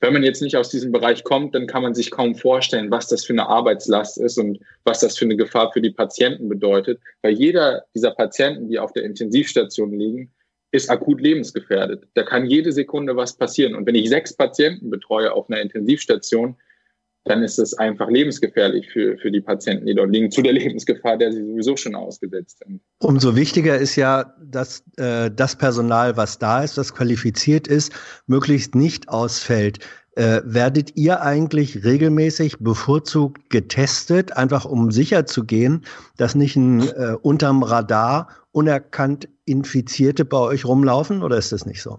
Wenn 0.00 0.14
man 0.14 0.22
jetzt 0.22 0.40
nicht 0.40 0.56
aus 0.56 0.70
diesem 0.70 0.92
Bereich 0.92 1.24
kommt, 1.24 1.54
dann 1.54 1.66
kann 1.66 1.82
man 1.82 1.94
sich 1.94 2.10
kaum 2.10 2.34
vorstellen, 2.34 2.90
was 2.90 3.06
das 3.06 3.26
für 3.26 3.34
eine 3.34 3.46
Arbeitslast 3.46 4.16
ist 4.16 4.38
und 4.38 4.60
was 4.84 5.00
das 5.00 5.18
für 5.18 5.26
eine 5.26 5.36
Gefahr 5.36 5.72
für 5.72 5.82
die 5.82 5.90
Patienten 5.90 6.48
bedeutet. 6.48 7.00
Weil 7.20 7.34
jeder 7.34 7.84
dieser 7.94 8.12
Patienten, 8.12 8.70
die 8.70 8.78
auf 8.78 8.94
der 8.94 9.02
Intensivstation 9.04 9.92
liegen, 9.92 10.32
ist 10.70 10.88
akut 10.88 11.20
lebensgefährdet. 11.20 12.04
Da 12.14 12.22
kann 12.22 12.46
jede 12.46 12.72
Sekunde 12.72 13.14
was 13.14 13.36
passieren. 13.36 13.74
Und 13.74 13.84
wenn 13.84 13.94
ich 13.94 14.08
sechs 14.08 14.32
Patienten 14.34 14.88
betreue 14.88 15.34
auf 15.34 15.50
einer 15.50 15.60
Intensivstation, 15.60 16.56
dann 17.28 17.42
ist 17.42 17.58
es 17.58 17.74
einfach 17.74 18.08
lebensgefährlich 18.08 18.90
für, 18.90 19.16
für 19.18 19.30
die 19.30 19.40
Patienten, 19.40 19.86
die 19.86 19.94
dort 19.94 20.10
liegen, 20.10 20.30
zu 20.30 20.42
der 20.42 20.52
Lebensgefahr, 20.54 21.16
der 21.16 21.32
sie 21.32 21.44
sowieso 21.44 21.76
schon 21.76 21.94
ausgesetzt 21.94 22.58
sind. 22.64 22.80
Umso 22.98 23.36
wichtiger 23.36 23.78
ist 23.78 23.96
ja, 23.96 24.34
dass 24.42 24.82
äh, 24.96 25.30
das 25.30 25.56
Personal, 25.56 26.16
was 26.16 26.38
da 26.38 26.62
ist, 26.62 26.78
das 26.78 26.94
qualifiziert 26.94 27.68
ist, 27.68 27.92
möglichst 28.26 28.74
nicht 28.74 29.08
ausfällt. 29.08 29.78
Äh, 30.16 30.42
werdet 30.44 30.96
ihr 30.96 31.22
eigentlich 31.22 31.84
regelmäßig 31.84 32.58
bevorzugt 32.58 33.50
getestet, 33.50 34.36
einfach 34.36 34.64
um 34.64 34.90
sicher 34.90 35.26
zu 35.26 35.44
gehen, 35.44 35.84
dass 36.16 36.34
nicht 36.34 36.56
ein 36.56 36.80
äh, 36.80 37.14
unterm 37.22 37.62
Radar 37.62 38.28
unerkannt 38.50 39.28
Infizierte 39.44 40.24
bei 40.24 40.38
euch 40.38 40.64
rumlaufen 40.64 41.22
oder 41.22 41.38
ist 41.38 41.52
das 41.52 41.66
nicht 41.66 41.82
so? 41.82 41.98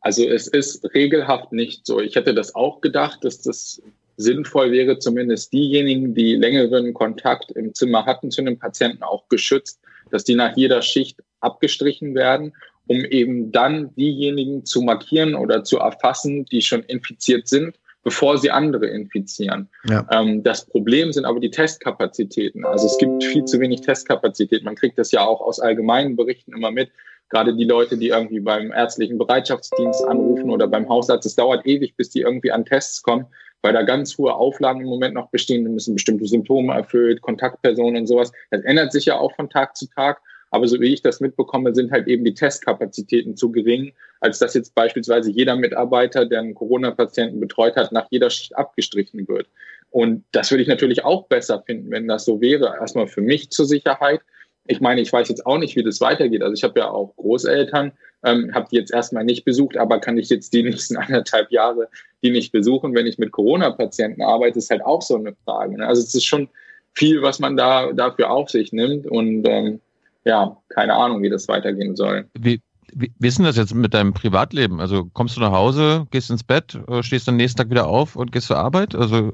Also 0.00 0.24
es 0.26 0.46
ist 0.48 0.84
regelhaft 0.94 1.52
nicht 1.52 1.86
so. 1.86 2.00
Ich 2.00 2.16
hätte 2.16 2.34
das 2.34 2.54
auch 2.54 2.80
gedacht, 2.80 3.24
dass 3.24 3.42
das 3.42 3.82
sinnvoll 4.16 4.70
wäre, 4.72 4.98
zumindest 4.98 5.52
diejenigen, 5.52 6.14
die 6.14 6.34
längeren 6.36 6.92
Kontakt 6.94 7.50
im 7.52 7.74
Zimmer 7.74 8.06
hatten 8.06 8.30
zu 8.30 8.42
einem 8.42 8.58
Patienten, 8.58 9.02
auch 9.02 9.28
geschützt, 9.28 9.80
dass 10.10 10.24
die 10.24 10.34
nach 10.34 10.56
jeder 10.56 10.82
Schicht 10.82 11.22
abgestrichen 11.40 12.14
werden, 12.14 12.52
um 12.86 13.04
eben 13.04 13.52
dann 13.52 13.94
diejenigen 13.94 14.64
zu 14.64 14.82
markieren 14.82 15.34
oder 15.34 15.64
zu 15.64 15.78
erfassen, 15.78 16.44
die 16.46 16.60
schon 16.60 16.82
infiziert 16.82 17.48
sind, 17.48 17.78
bevor 18.02 18.38
sie 18.38 18.50
andere 18.50 18.86
infizieren. 18.86 19.68
Ja. 19.84 20.06
Ähm, 20.10 20.42
das 20.42 20.66
Problem 20.66 21.12
sind 21.12 21.24
aber 21.24 21.40
die 21.40 21.50
Testkapazitäten. 21.50 22.64
Also 22.64 22.86
es 22.86 22.98
gibt 22.98 23.22
viel 23.24 23.44
zu 23.44 23.60
wenig 23.60 23.82
Testkapazität. 23.82 24.64
Man 24.64 24.74
kriegt 24.74 24.98
das 24.98 25.12
ja 25.12 25.20
auch 25.20 25.40
aus 25.40 25.60
allgemeinen 25.60 26.16
Berichten 26.16 26.52
immer 26.52 26.70
mit. 26.70 26.90
Gerade 27.30 27.54
die 27.54 27.64
Leute, 27.64 27.96
die 27.96 28.08
irgendwie 28.08 28.40
beim 28.40 28.72
ärztlichen 28.72 29.16
Bereitschaftsdienst 29.16 30.04
anrufen 30.04 30.50
oder 30.50 30.66
beim 30.66 30.88
Hausarzt, 30.88 31.26
es 31.26 31.36
dauert 31.36 31.64
ewig, 31.64 31.96
bis 31.96 32.10
die 32.10 32.20
irgendwie 32.20 32.50
an 32.50 32.64
Tests 32.64 33.02
kommen, 33.02 33.26
weil 33.62 33.72
da 33.72 33.82
ganz 33.82 34.18
hohe 34.18 34.34
Auflagen 34.34 34.80
im 34.80 34.88
Moment 34.88 35.14
noch 35.14 35.30
bestehen. 35.30 35.64
Da 35.64 35.70
müssen 35.70 35.94
bestimmte 35.94 36.26
Symptome 36.26 36.74
erfüllt, 36.74 37.22
Kontaktpersonen 37.22 38.02
und 38.02 38.06
sowas. 38.06 38.32
Das 38.50 38.62
ändert 38.62 38.92
sich 38.92 39.06
ja 39.06 39.16
auch 39.16 39.34
von 39.36 39.48
Tag 39.48 39.76
zu 39.76 39.86
Tag. 39.88 40.20
Aber 40.50 40.66
so 40.66 40.80
wie 40.80 40.92
ich 40.92 41.02
das 41.02 41.20
mitbekomme, 41.20 41.74
sind 41.74 41.92
halt 41.92 42.08
eben 42.08 42.24
die 42.24 42.34
Testkapazitäten 42.34 43.36
zu 43.36 43.52
gering, 43.52 43.92
als 44.20 44.40
dass 44.40 44.54
jetzt 44.54 44.74
beispielsweise 44.74 45.30
jeder 45.30 45.54
Mitarbeiter, 45.54 46.26
der 46.26 46.40
einen 46.40 46.54
Corona-Patienten 46.54 47.38
betreut 47.38 47.76
hat, 47.76 47.92
nach 47.92 48.08
jeder 48.10 48.30
Schicht 48.30 48.56
abgestrichen 48.56 49.28
wird. 49.28 49.46
Und 49.90 50.24
das 50.32 50.50
würde 50.50 50.62
ich 50.62 50.68
natürlich 50.68 51.04
auch 51.04 51.26
besser 51.26 51.62
finden, 51.64 51.90
wenn 51.90 52.08
das 52.08 52.24
so 52.24 52.40
wäre. 52.40 52.76
Erstmal 52.80 53.06
für 53.06 53.22
mich 53.22 53.50
zur 53.50 53.66
Sicherheit. 53.66 54.20
Ich 54.70 54.80
meine, 54.80 55.00
ich 55.00 55.12
weiß 55.12 55.28
jetzt 55.28 55.46
auch 55.46 55.58
nicht, 55.58 55.74
wie 55.76 55.82
das 55.82 56.00
weitergeht. 56.00 56.42
Also 56.42 56.54
ich 56.54 56.62
habe 56.62 56.78
ja 56.78 56.90
auch 56.90 57.14
Großeltern, 57.16 57.92
ähm, 58.22 58.54
habe 58.54 58.68
die 58.70 58.76
jetzt 58.76 58.92
erstmal 58.92 59.24
nicht 59.24 59.44
besucht, 59.44 59.76
aber 59.76 59.98
kann 59.98 60.16
ich 60.16 60.28
jetzt 60.28 60.52
die 60.52 60.62
nächsten 60.64 60.96
anderthalb 60.96 61.50
Jahre 61.50 61.88
die 62.22 62.30
nicht 62.30 62.52
besuchen, 62.52 62.94
wenn 62.94 63.06
ich 63.06 63.18
mit 63.18 63.32
Corona-Patienten 63.32 64.22
arbeite, 64.22 64.58
ist 64.58 64.70
halt 64.70 64.84
auch 64.84 65.02
so 65.02 65.16
eine 65.16 65.34
Frage. 65.44 65.78
Ne? 65.78 65.86
Also 65.86 66.02
es 66.02 66.14
ist 66.14 66.26
schon 66.26 66.48
viel, 66.92 67.22
was 67.22 67.38
man 67.38 67.56
da 67.56 67.92
dafür 67.92 68.30
auf 68.30 68.50
sich 68.50 68.72
nimmt 68.72 69.06
und 69.06 69.46
ähm, 69.48 69.80
ja, 70.24 70.56
keine 70.68 70.94
Ahnung, 70.94 71.22
wie 71.22 71.30
das 71.30 71.48
weitergehen 71.48 71.96
soll. 71.96 72.26
Wie, 72.38 72.60
wie, 72.92 73.10
wie 73.18 73.28
ist 73.28 73.38
denn 73.38 73.46
das 73.46 73.56
jetzt 73.56 73.74
mit 73.74 73.94
deinem 73.94 74.12
Privatleben? 74.12 74.80
Also 74.80 75.06
kommst 75.12 75.36
du 75.36 75.40
nach 75.40 75.52
Hause, 75.52 76.06
gehst 76.10 76.30
ins 76.30 76.44
Bett, 76.44 76.78
äh, 76.88 77.02
stehst 77.02 77.28
am 77.28 77.36
nächsten 77.36 77.58
Tag 77.58 77.70
wieder 77.70 77.86
auf 77.86 78.16
und 78.16 78.32
gehst 78.32 78.48
zur 78.48 78.58
Arbeit? 78.58 78.94
Also 78.94 79.32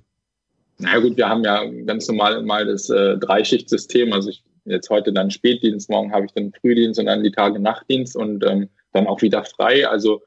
na 0.79 0.99
gut, 0.99 1.17
wir 1.17 1.29
haben 1.29 1.43
ja 1.43 1.65
ganz 1.87 2.07
normal 2.07 2.43
mal 2.43 2.67
das 2.67 2.91
äh, 2.91 3.17
Dreischichtsystem. 3.17 4.13
Also 4.13 4.29
ich 4.29 4.45
jetzt 4.67 4.91
heute 4.91 5.13
dann 5.13 5.31
Spätdienst, 5.31 5.91
morgen 5.91 6.13
habe 6.13 6.27
ich 6.27 6.33
dann 6.33 6.53
Frühdienst 6.61 7.01
und 7.01 7.07
dann 7.07 7.23
die 7.23 7.31
Tage 7.31 7.59
Nachtdienst 7.59 8.17
und 8.17 8.45
ähm, 8.45 8.69
dann 8.93 9.07
auch 9.07 9.23
wieder 9.23 9.45
frei. 9.45 9.89
Also 9.89 10.23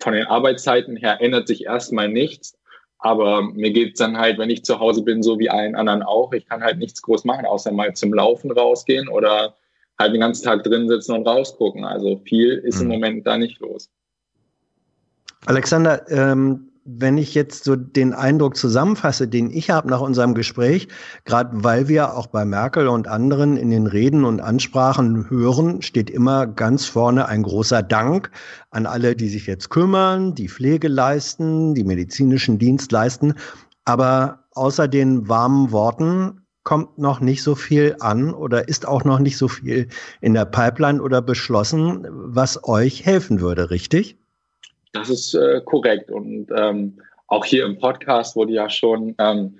von 0.00 0.14
den 0.14 0.26
Arbeitszeiten 0.26 0.96
her 0.96 1.20
ändert 1.20 1.48
sich 1.48 1.66
erstmal 1.66 2.08
nichts. 2.08 2.56
Aber 2.98 3.42
mir 3.42 3.70
geht's 3.70 3.98
dann 3.98 4.18
halt, 4.18 4.38
wenn 4.38 4.50
ich 4.50 4.64
zu 4.64 4.78
Hause 4.78 5.02
bin, 5.02 5.22
so 5.22 5.38
wie 5.38 5.48
allen 5.48 5.74
anderen 5.74 6.02
auch. 6.02 6.32
Ich 6.32 6.46
kann 6.46 6.62
halt 6.62 6.78
nichts 6.78 7.00
groß 7.00 7.24
machen, 7.24 7.46
außer 7.46 7.72
mal 7.72 7.94
zum 7.94 8.12
Laufen 8.12 8.50
rausgehen 8.50 9.08
oder 9.08 9.54
halt 9.98 10.12
den 10.12 10.20
ganzen 10.20 10.44
Tag 10.44 10.64
drin 10.64 10.88
sitzen 10.88 11.14
und 11.14 11.26
rausgucken. 11.26 11.84
Also 11.84 12.18
viel 12.24 12.52
ist 12.58 12.76
mhm. 12.76 12.82
im 12.82 12.88
Moment 12.88 13.26
da 13.26 13.38
nicht 13.38 13.58
los. 13.60 13.88
Alexander, 15.46 16.04
ähm, 16.10 16.69
wenn 16.84 17.18
ich 17.18 17.34
jetzt 17.34 17.64
so 17.64 17.76
den 17.76 18.12
Eindruck 18.14 18.56
zusammenfasse, 18.56 19.28
den 19.28 19.50
ich 19.50 19.70
habe 19.70 19.88
nach 19.88 20.00
unserem 20.00 20.34
Gespräch, 20.34 20.88
gerade 21.24 21.50
weil 21.52 21.88
wir 21.88 22.16
auch 22.16 22.26
bei 22.26 22.44
Merkel 22.44 22.88
und 22.88 23.08
anderen 23.08 23.56
in 23.56 23.70
den 23.70 23.86
Reden 23.86 24.24
und 24.24 24.40
Ansprachen 24.40 25.28
hören, 25.28 25.82
steht 25.82 26.10
immer 26.10 26.46
ganz 26.46 26.86
vorne 26.86 27.26
ein 27.26 27.42
großer 27.42 27.82
Dank 27.82 28.30
an 28.70 28.86
alle, 28.86 29.14
die 29.14 29.28
sich 29.28 29.46
jetzt 29.46 29.68
kümmern, 29.70 30.34
die 30.34 30.48
Pflege 30.48 30.88
leisten, 30.88 31.74
die 31.74 31.84
medizinischen 31.84 32.58
Dienst 32.58 32.92
leisten. 32.92 33.34
Aber 33.84 34.44
außer 34.52 34.88
den 34.88 35.28
warmen 35.28 35.72
Worten 35.72 36.46
kommt 36.62 36.98
noch 36.98 37.20
nicht 37.20 37.42
so 37.42 37.54
viel 37.54 37.96
an 38.00 38.32
oder 38.34 38.68
ist 38.68 38.86
auch 38.86 39.04
noch 39.04 39.18
nicht 39.18 39.38
so 39.38 39.48
viel 39.48 39.88
in 40.20 40.34
der 40.34 40.44
Pipeline 40.44 41.02
oder 41.02 41.22
beschlossen, 41.22 42.06
was 42.10 42.64
euch 42.64 43.04
helfen 43.04 43.40
würde, 43.40 43.70
richtig? 43.70 44.19
Das 44.92 45.10
ist 45.10 45.34
äh, 45.34 45.60
korrekt. 45.64 46.10
Und 46.10 46.48
ähm, 46.56 47.00
auch 47.26 47.44
hier 47.44 47.64
im 47.64 47.78
Podcast 47.78 48.36
wurde 48.36 48.52
ja 48.52 48.68
schon 48.68 49.14
ähm, 49.18 49.58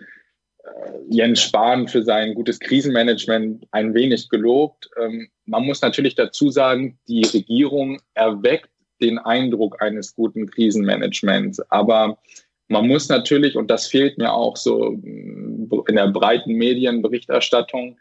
äh, 0.64 0.68
Jens 1.08 1.40
Spahn 1.42 1.88
für 1.88 2.02
sein 2.02 2.34
gutes 2.34 2.58
Krisenmanagement 2.58 3.66
ein 3.70 3.94
wenig 3.94 4.28
gelobt. 4.28 4.90
Ähm, 5.00 5.28
man 5.46 5.64
muss 5.64 5.82
natürlich 5.82 6.14
dazu 6.14 6.50
sagen, 6.50 6.98
die 7.08 7.24
Regierung 7.24 8.00
erweckt 8.14 8.70
den 9.00 9.18
Eindruck 9.18 9.80
eines 9.80 10.14
guten 10.14 10.50
Krisenmanagements. 10.50 11.60
Aber 11.70 12.18
man 12.68 12.86
muss 12.86 13.08
natürlich, 13.08 13.56
und 13.56 13.70
das 13.70 13.86
fehlt 13.86 14.18
mir 14.18 14.32
auch 14.32 14.56
so 14.56 14.98
in 15.02 15.96
der 15.96 16.08
breiten 16.08 16.54
Medienberichterstattung, 16.54 17.98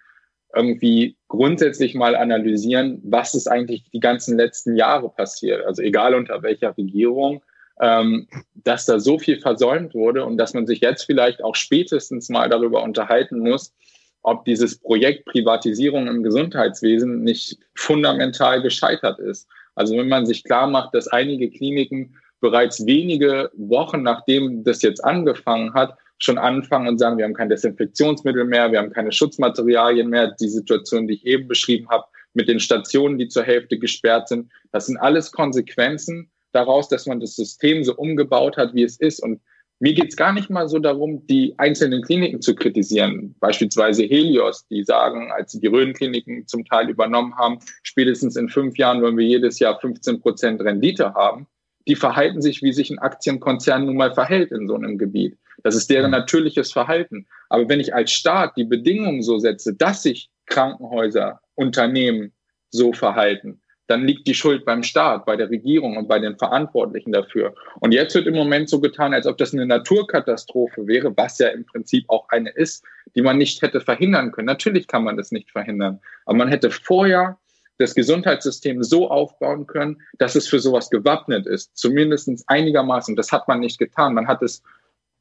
irgendwie 0.56 1.18
grundsätzlich 1.28 1.94
mal 1.96 2.16
analysieren, 2.16 3.00
was 3.04 3.36
ist 3.36 3.48
eigentlich 3.48 3.90
die 3.92 4.00
ganzen 4.00 4.38
letzten 4.38 4.76
Jahre 4.76 5.10
passiert. 5.10 5.66
Also 5.66 5.82
egal 5.82 6.16
unter 6.16 6.42
welcher 6.42 6.76
Regierung, 6.76 7.44
ähm, 7.80 8.28
dass 8.56 8.86
da 8.86 9.00
so 9.00 9.20
viel 9.20 9.40
versäumt 9.40 9.94
wurde 9.94 10.26
und 10.26 10.38
dass 10.38 10.54
man 10.54 10.68
sich 10.68 10.82
jetzt 10.82 11.04
vielleicht 11.04 11.44
auch 11.44 11.56
spätestens 11.56 12.30
mal 12.30 12.50
darüber 12.50 12.84
unterhalten 12.84 13.40
muss, 13.40 13.74
ob 14.22 14.44
dieses 14.46 14.80
Projekt 14.80 15.26
Privatisierung 15.26 16.08
im 16.08 16.24
Gesundheitswesen 16.24 17.24
nicht 17.24 17.58
fundamental 17.76 18.62
gescheitert 18.62 19.20
ist. 19.20 19.48
Also 19.76 19.96
wenn 19.98 20.10
man 20.10 20.26
sich 20.26 20.44
klar 20.44 20.68
macht, 20.68 20.94
dass 20.94 21.08
einige 21.08 21.50
Kliniken 21.50 22.16
bereits 22.42 22.86
wenige 22.86 23.50
Wochen 23.56 24.02
nachdem 24.02 24.64
das 24.64 24.82
jetzt 24.82 25.04
angefangen 25.04 25.74
hat, 25.74 25.98
schon 26.20 26.38
anfangen 26.38 26.88
und 26.88 27.00
sagen, 27.00 27.18
wir 27.18 27.26
haben 27.26 27.34
kein 27.34 27.50
Desinfektionsmittel 27.50 28.46
mehr, 28.46 28.72
wir 28.72 28.80
haben 28.80 28.92
keine 28.92 29.12
Schutzmaterialien 29.12 30.10
mehr, 30.10 30.36
die 30.40 30.50
Situation, 30.50 31.08
die 31.08 31.16
ich 31.16 31.26
eben 31.26 31.48
beschrieben 31.48 31.90
habe, 31.90 32.06
mit 32.34 32.48
den 32.48 32.60
Stationen, 32.60 33.18
die 33.18 33.28
zur 33.28 33.44
Hälfte 33.44 33.80
gesperrt 33.80 34.28
sind, 34.28 34.52
das 34.72 34.86
sind 34.86 34.98
alles 34.98 35.32
Konsequenzen 35.32 36.30
daraus, 36.52 36.90
dass 36.90 37.06
man 37.06 37.20
das 37.20 37.36
System 37.36 37.84
so 37.84 37.96
umgebaut 37.96 38.58
hat, 38.58 38.74
wie 38.74 38.84
es 38.84 38.98
ist. 38.98 39.22
Und 39.22 39.42
mir 39.80 39.94
geht 39.94 40.10
es 40.10 40.18
gar 40.18 40.34
nicht 40.34 40.50
mal 40.50 40.68
so 40.68 40.80
darum, 40.80 41.26
die 41.28 41.54
einzelnen 41.58 42.02
Kliniken 42.02 42.42
zu 42.42 42.54
kritisieren. 42.54 43.36
Beispielsweise 43.40 44.04
Helios, 44.04 44.68
die 44.68 44.84
sagen, 44.84 45.32
als 45.32 45.54
sie 45.54 45.60
die 45.60 45.68
Röhrenkliniken 45.68 46.48
zum 46.48 46.66
Teil 46.66 46.90
übernommen 46.90 47.36
haben, 47.38 47.60
spätestens 47.84 48.36
in 48.36 48.50
fünf 48.50 48.78
Jahren 48.78 49.02
wollen 49.02 49.18
wir 49.18 49.26
jedes 49.26 49.60
Jahr 49.60 49.80
15 49.80 50.20
Prozent 50.22 50.62
Rendite 50.62 51.14
haben. 51.14 51.48
Die 51.88 51.96
verhalten 51.96 52.42
sich, 52.42 52.62
wie 52.62 52.74
sich 52.74 52.90
ein 52.90 53.00
Aktienkonzern 53.00 53.86
nun 53.86 53.98
mal 53.98 54.14
verhält 54.14 54.52
in 54.52 54.68
so 54.68 54.76
einem 54.76 54.98
Gebiet. 54.98 55.38
Das 55.64 55.76
ist 55.76 55.90
deren 55.90 56.12
natürliches 56.12 56.72
Verhalten. 56.72 57.28
Aber 57.50 57.68
wenn 57.68 57.80
ich 57.80 57.94
als 57.94 58.12
Staat 58.12 58.56
die 58.58 58.64
Bedingungen 58.64 59.22
so 59.24 59.40
setze, 59.40 59.74
dass 59.74 60.04
sich 60.04 60.30
Krankenhäuser, 60.46 61.42
Unternehmen 61.56 62.34
so 62.70 62.94
verhalten, 62.94 63.62
dann 63.88 64.06
liegt 64.06 64.28
die 64.28 64.36
Schuld 64.36 64.66
beim 64.66 64.84
Staat, 64.84 65.26
bei 65.26 65.36
der 65.36 65.50
Regierung 65.50 65.98
und 65.98 66.08
bei 66.08 66.20
den 66.20 66.38
Verantwortlichen 66.38 67.12
dafür. 67.12 67.56
Und 67.80 67.92
jetzt 67.92 68.14
wird 68.14 68.28
im 68.28 68.36
Moment 68.36 68.70
so 68.70 68.80
getan, 68.80 69.16
als 69.16 69.26
ob 69.26 69.38
das 69.40 69.52
eine 69.52 69.66
Naturkatastrophe 69.66 70.86
wäre, 70.86 71.18
was 71.18 71.40
ja 71.40 71.48
im 71.48 71.66
Prinzip 71.66 72.06
auch 72.08 72.30
eine 72.30 72.52
ist, 72.52 72.86
die 73.16 73.24
man 73.24 73.40
nicht 73.40 73.64
hätte 73.64 73.82
verhindern 73.82 74.32
können. 74.32 74.46
Natürlich 74.46 74.86
kann 74.86 75.04
man 75.04 75.18
das 75.18 75.32
nicht 75.32 75.50
verhindern, 75.50 76.00
aber 76.26 76.38
man 76.38 76.50
hätte 76.50 76.70
vorher 76.70 77.40
das 77.80 77.96
Gesundheitssystem 77.96 78.84
so 78.84 79.10
aufbauen 79.10 79.66
können, 79.66 80.02
dass 80.18 80.36
es 80.36 80.48
für 80.48 80.60
sowas 80.60 80.90
gewappnet 80.90 81.48
ist, 81.48 81.76
zumindest 81.76 82.30
einigermaßen. 82.48 83.16
Das 83.16 83.32
hat 83.32 83.48
man 83.48 83.62
nicht 83.62 83.80
getan. 83.80 84.14
Man 84.14 84.28
hat 84.28 84.44
es 84.44 84.62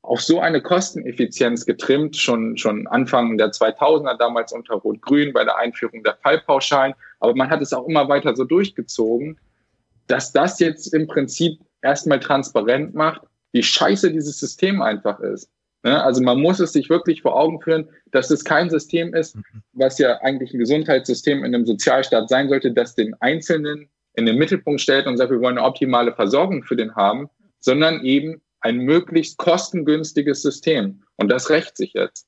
auf 0.02 0.20
so 0.20 0.40
eine 0.40 0.60
Kosteneffizienz 0.60 1.66
getrimmt, 1.66 2.16
schon, 2.16 2.56
schon 2.56 2.86
Anfang 2.88 3.38
der 3.38 3.52
2000er, 3.52 4.16
damals 4.16 4.52
unter 4.52 4.74
Rot-Grün 4.74 5.32
bei 5.32 5.44
der 5.44 5.56
Einführung 5.56 6.02
der 6.02 6.16
Fallpauschalen. 6.22 6.94
Aber 7.20 7.34
man 7.34 7.48
hat 7.48 7.62
es 7.62 7.72
auch 7.72 7.86
immer 7.86 8.08
weiter 8.08 8.34
so 8.34 8.44
durchgezogen, 8.44 9.38
dass 10.08 10.32
das 10.32 10.58
jetzt 10.58 10.92
im 10.92 11.06
Prinzip 11.06 11.60
erstmal 11.82 12.18
transparent 12.18 12.94
macht, 12.94 13.22
wie 13.52 13.62
scheiße 13.62 14.10
dieses 14.12 14.40
System 14.40 14.82
einfach 14.82 15.20
ist. 15.20 15.48
Also 15.96 16.22
man 16.22 16.40
muss 16.40 16.60
es 16.60 16.72
sich 16.72 16.90
wirklich 16.90 17.22
vor 17.22 17.36
Augen 17.36 17.60
führen, 17.60 17.88
dass 18.10 18.30
es 18.30 18.44
kein 18.44 18.70
System 18.70 19.14
ist, 19.14 19.36
was 19.72 19.98
ja 19.98 20.18
eigentlich 20.22 20.52
ein 20.52 20.58
Gesundheitssystem 20.58 21.44
in 21.44 21.54
einem 21.54 21.66
Sozialstaat 21.66 22.28
sein 22.28 22.48
sollte, 22.48 22.72
das 22.72 22.94
den 22.94 23.14
Einzelnen 23.20 23.88
in 24.14 24.26
den 24.26 24.36
Mittelpunkt 24.36 24.80
stellt 24.80 25.06
und 25.06 25.16
sagt, 25.16 25.30
wir 25.30 25.40
wollen 25.40 25.58
eine 25.58 25.66
optimale 25.66 26.12
Versorgung 26.12 26.64
für 26.64 26.76
den 26.76 26.94
haben, 26.96 27.28
sondern 27.60 28.04
eben 28.04 28.42
ein 28.60 28.78
möglichst 28.78 29.38
kostengünstiges 29.38 30.42
System. 30.42 31.02
Und 31.16 31.30
das 31.30 31.50
rächt 31.50 31.76
sich 31.76 31.92
jetzt. 31.92 32.26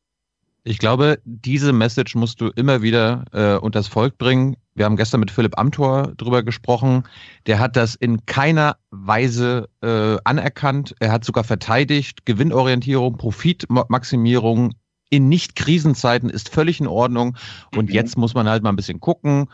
Ich 0.65 0.79
glaube, 0.79 1.21
diese 1.25 1.73
Message 1.73 2.15
musst 2.15 2.41
du 2.41 2.49
immer 2.49 2.83
wieder 2.83 3.25
äh, 3.33 3.57
unters 3.57 3.89
Volk 3.89 4.19
bringen. 4.19 4.57
Wir 4.75 4.85
haben 4.85 4.97
gestern 4.97 5.21
mit 5.21 5.31
Philipp 5.31 5.59
Amthor 5.59 6.13
drüber 6.17 6.43
gesprochen. 6.43 7.05
Der 7.47 7.59
hat 7.59 7.77
das 7.77 7.95
in 7.95 8.27
keiner 8.27 8.77
Weise 8.91 9.69
äh, 9.83 10.19
anerkannt. 10.25 10.95
Er 11.01 11.13
hat 11.13 11.25
sogar 11.25 11.45
verteidigt. 11.45 12.27
Gewinnorientierung, 12.27 13.17
Profitmaximierung 13.17 14.75
in 15.09 15.29
Nicht-Krisenzeiten 15.29 16.29
ist 16.31 16.51
völlig 16.51 16.81
in 16.81 16.87
Ordnung. 16.87 17.37
Und 17.75 17.89
mhm. 17.89 17.95
jetzt 17.95 18.19
muss 18.19 18.35
man 18.35 18.49
halt 18.49 18.63
mal 18.63 18.71
ein 18.71 18.77
bisschen 18.77 19.01
gucken. 19.01 19.47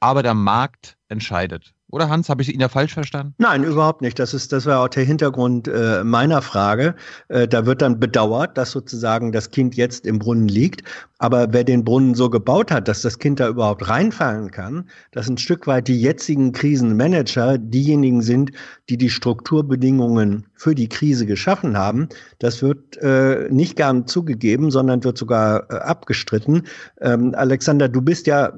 Aber 0.00 0.22
der 0.22 0.34
Markt 0.34 0.96
entscheidet. 1.08 1.74
Oder 1.94 2.08
Hans, 2.08 2.28
habe 2.28 2.42
ich 2.42 2.52
ihn 2.52 2.58
ja 2.58 2.68
falsch 2.68 2.92
verstanden? 2.92 3.34
Nein, 3.38 3.62
überhaupt 3.62 4.02
nicht. 4.02 4.18
Das 4.18 4.34
ist, 4.34 4.52
das 4.52 4.66
war 4.66 4.80
auch 4.80 4.88
der 4.88 5.04
Hintergrund 5.04 5.68
äh, 5.68 6.02
meiner 6.02 6.42
Frage. 6.42 6.96
Äh, 7.28 7.46
da 7.46 7.66
wird 7.66 7.82
dann 7.82 8.00
bedauert, 8.00 8.58
dass 8.58 8.72
sozusagen 8.72 9.30
das 9.30 9.50
Kind 9.50 9.76
jetzt 9.76 10.04
im 10.04 10.18
Brunnen 10.18 10.48
liegt. 10.48 10.82
Aber 11.18 11.52
wer 11.52 11.62
den 11.62 11.84
Brunnen 11.84 12.16
so 12.16 12.30
gebaut 12.30 12.72
hat, 12.72 12.88
dass 12.88 13.02
das 13.02 13.20
Kind 13.20 13.38
da 13.38 13.48
überhaupt 13.48 13.88
reinfallen 13.88 14.50
kann, 14.50 14.88
dass 15.12 15.28
ein 15.28 15.38
Stück 15.38 15.68
weit 15.68 15.86
die 15.86 16.00
jetzigen 16.00 16.50
Krisenmanager 16.50 17.58
diejenigen 17.58 18.22
sind, 18.22 18.50
die 18.88 18.98
die 18.98 19.08
Strukturbedingungen 19.08 20.46
für 20.54 20.74
die 20.74 20.88
Krise 20.88 21.26
geschaffen 21.26 21.78
haben, 21.78 22.08
das 22.40 22.60
wird 22.60 22.96
äh, 22.96 23.48
nicht 23.50 23.76
gern 23.76 24.08
zugegeben, 24.08 24.72
sondern 24.72 25.04
wird 25.04 25.16
sogar 25.16 25.70
äh, 25.70 25.76
abgestritten. 25.76 26.64
Ähm, 27.00 27.34
Alexander, 27.36 27.88
du 27.88 28.02
bist 28.02 28.26
ja 28.26 28.52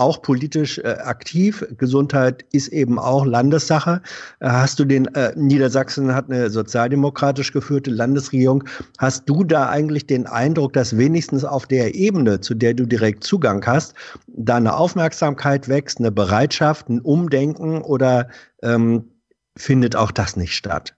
auch 0.00 0.22
politisch 0.22 0.78
äh, 0.78 0.96
aktiv. 1.04 1.64
Gesundheit 1.76 2.44
ist 2.52 2.68
eben 2.68 2.98
auch 2.98 3.26
Landessache. 3.26 4.00
Äh, 4.40 4.48
hast 4.48 4.80
du 4.80 4.86
den, 4.86 5.06
äh, 5.14 5.32
Niedersachsen 5.36 6.14
hat 6.14 6.30
eine 6.30 6.48
sozialdemokratisch 6.48 7.52
geführte 7.52 7.90
Landesregierung. 7.90 8.64
Hast 8.98 9.28
du 9.28 9.44
da 9.44 9.68
eigentlich 9.68 10.06
den 10.06 10.26
Eindruck, 10.26 10.72
dass 10.72 10.96
wenigstens 10.96 11.44
auf 11.44 11.66
der 11.66 11.94
Ebene, 11.94 12.40
zu 12.40 12.54
der 12.54 12.72
du 12.74 12.86
direkt 12.86 13.24
Zugang 13.24 13.64
hast, 13.66 13.94
da 14.26 14.56
eine 14.56 14.74
Aufmerksamkeit 14.74 15.68
wächst, 15.68 15.98
eine 15.98 16.10
Bereitschaft, 16.10 16.88
ein 16.88 17.02
Umdenken 17.02 17.82
oder 17.82 18.28
ähm, 18.62 19.10
findet 19.54 19.96
auch 19.96 20.10
das 20.10 20.36
nicht 20.36 20.54
statt? 20.54 20.96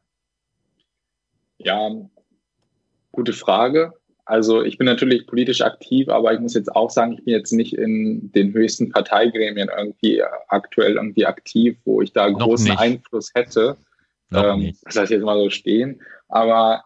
Ja, 1.59 1.91
gute 3.11 3.33
Frage. 3.33 3.93
Also 4.25 4.63
ich 4.63 4.79
bin 4.79 4.87
natürlich 4.87 5.27
politisch 5.27 5.63
aktiv, 5.63 6.09
aber 6.09 6.33
ich 6.33 6.41
muss 6.41 6.55
jetzt 6.55 6.75
auch 6.75 6.91
sagen, 6.91 7.15
ich 7.15 7.25
bin 7.25 7.35
jetzt 7.35 7.53
nicht 7.53 7.75
in 7.75 8.31
den 8.33 8.53
höchsten 8.53 8.91
Parteigremien 8.91 9.69
irgendwie 9.77 10.23
aktuell 10.49 10.95
irgendwie 10.95 11.27
aktiv, 11.27 11.77
wo 11.85 12.03
ich 12.03 12.13
da 12.13 12.31
Noch 12.31 12.39
großen 12.39 12.69
nicht. 12.71 12.79
Einfluss 12.79 13.33
hätte. 13.35 13.77
Ähm, 14.33 14.75
das 14.85 14.97
heißt 14.97 15.11
jetzt 15.11 15.25
mal 15.25 15.39
so 15.39 15.51
stehen. 15.51 16.01
Aber 16.29 16.85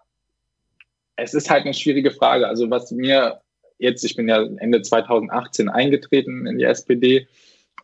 es 1.17 1.35
ist 1.35 1.51
halt 1.51 1.65
eine 1.65 1.75
schwierige 1.75 2.11
Frage. 2.11 2.49
Also 2.49 2.71
was 2.71 2.91
mir 2.91 3.41
jetzt, 3.79 4.05
ich 4.05 4.17
bin 4.17 4.29
ja 4.29 4.43
Ende 4.43 4.83
2018 4.83 5.69
eingetreten 5.69 6.47
in 6.47 6.59
die 6.59 6.65
SPD 6.65 7.29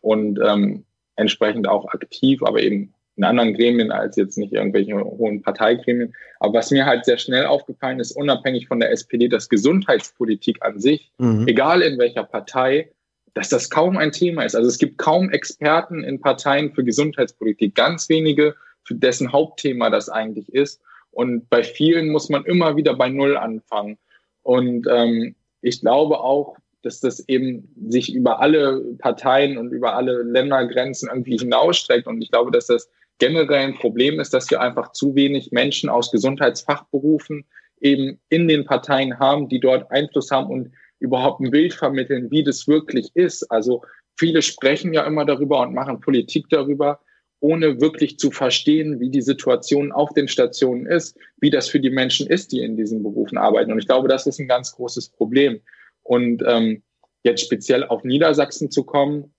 und 0.01 0.39
ähm, 0.43 0.85
entsprechend 1.15 1.67
auch 1.67 1.85
aktiv, 1.93 2.41
aber 2.43 2.61
eben 2.61 2.93
in 3.15 3.23
anderen 3.23 3.53
Gremien 3.53 3.91
als 3.91 4.15
jetzt 4.15 4.37
nicht 4.37 4.53
irgendwelche 4.53 4.95
hohen 4.95 5.41
Parteigremien. 5.41 6.13
Aber 6.39 6.55
was 6.55 6.71
mir 6.71 6.85
halt 6.85 7.05
sehr 7.05 7.17
schnell 7.17 7.45
aufgefallen 7.45 7.99
ist, 7.99 8.11
unabhängig 8.11 8.67
von 8.67 8.79
der 8.79 8.91
SPD, 8.91 9.27
dass 9.27 9.49
Gesundheitspolitik 9.49 10.63
an 10.63 10.79
sich, 10.79 11.11
mhm. 11.19 11.47
egal 11.47 11.81
in 11.81 11.99
welcher 11.99 12.23
Partei, 12.23 12.89
dass 13.33 13.49
das 13.49 13.69
kaum 13.69 13.97
ein 13.97 14.11
Thema 14.11 14.43
ist. 14.43 14.55
Also 14.55 14.67
es 14.67 14.77
gibt 14.77 14.97
kaum 14.97 15.29
Experten 15.29 16.03
in 16.03 16.21
Parteien 16.21 16.73
für 16.73 16.83
Gesundheitspolitik, 16.83 17.75
ganz 17.75 18.09
wenige, 18.09 18.55
für 18.83 18.95
dessen 18.95 19.31
Hauptthema 19.31 19.89
das 19.89 20.09
eigentlich 20.09 20.53
ist. 20.53 20.81
Und 21.11 21.49
bei 21.49 21.63
vielen 21.63 22.09
muss 22.09 22.29
man 22.29 22.45
immer 22.45 22.75
wieder 22.75 22.95
bei 22.95 23.09
Null 23.09 23.37
anfangen. 23.37 23.97
Und 24.41 24.87
ähm, 24.89 25.35
ich 25.61 25.81
glaube 25.81 26.19
auch, 26.19 26.57
dass 26.81 26.99
das 26.99 27.27
eben 27.29 27.73
sich 27.87 28.13
über 28.13 28.41
alle 28.41 28.81
Parteien 28.97 29.57
und 29.57 29.71
über 29.71 29.95
alle 29.95 30.23
Ländergrenzen 30.23 31.09
irgendwie 31.09 31.37
hinausstreckt. 31.37 32.07
Und 32.07 32.21
ich 32.21 32.29
glaube, 32.29 32.51
dass 32.51 32.67
das 32.67 32.89
generell 33.19 33.67
ein 33.67 33.75
Problem 33.75 34.19
ist, 34.19 34.33
dass 34.33 34.49
wir 34.49 34.61
einfach 34.61 34.91
zu 34.91 35.15
wenig 35.15 35.51
Menschen 35.51 35.89
aus 35.89 36.11
Gesundheitsfachberufen 36.11 37.45
eben 37.79 38.19
in 38.29 38.47
den 38.47 38.65
Parteien 38.65 39.19
haben, 39.19 39.49
die 39.49 39.59
dort 39.59 39.91
Einfluss 39.91 40.31
haben 40.31 40.49
und 40.49 40.71
überhaupt 40.99 41.41
ein 41.41 41.51
Bild 41.51 41.73
vermitteln, 41.73 42.31
wie 42.31 42.43
das 42.43 42.67
wirklich 42.67 43.11
ist. 43.13 43.43
Also 43.51 43.83
viele 44.17 44.41
sprechen 44.41 44.93
ja 44.93 45.05
immer 45.05 45.25
darüber 45.25 45.61
und 45.61 45.73
machen 45.73 45.99
Politik 45.99 46.45
darüber, 46.49 47.01
ohne 47.41 47.81
wirklich 47.81 48.17
zu 48.17 48.31
verstehen, 48.31 49.01
wie 49.01 49.09
die 49.09 49.21
Situation 49.21 49.91
auf 49.91 50.13
den 50.13 50.29
Stationen 50.29 50.85
ist, 50.85 51.17
wie 51.41 51.49
das 51.49 51.67
für 51.67 51.81
die 51.81 51.89
Menschen 51.89 52.25
ist, 52.27 52.53
die 52.53 52.61
in 52.61 52.77
diesen 52.77 53.03
Berufen 53.03 53.37
arbeiten. 53.37 53.73
Und 53.73 53.79
ich 53.79 53.87
glaube, 53.87 54.07
das 54.07 54.25
ist 54.25 54.39
ein 54.39 54.47
ganz 54.47 54.71
großes 54.71 55.09
Problem. 55.09 55.59
Und 56.03 56.41
ähm, 56.47 56.83
jetzt 57.23 57.41
speziell 57.41 57.83
auf 57.83 58.05
Niedersachsen 58.05 58.71
zu 58.71 58.85
kommen, 58.85 59.33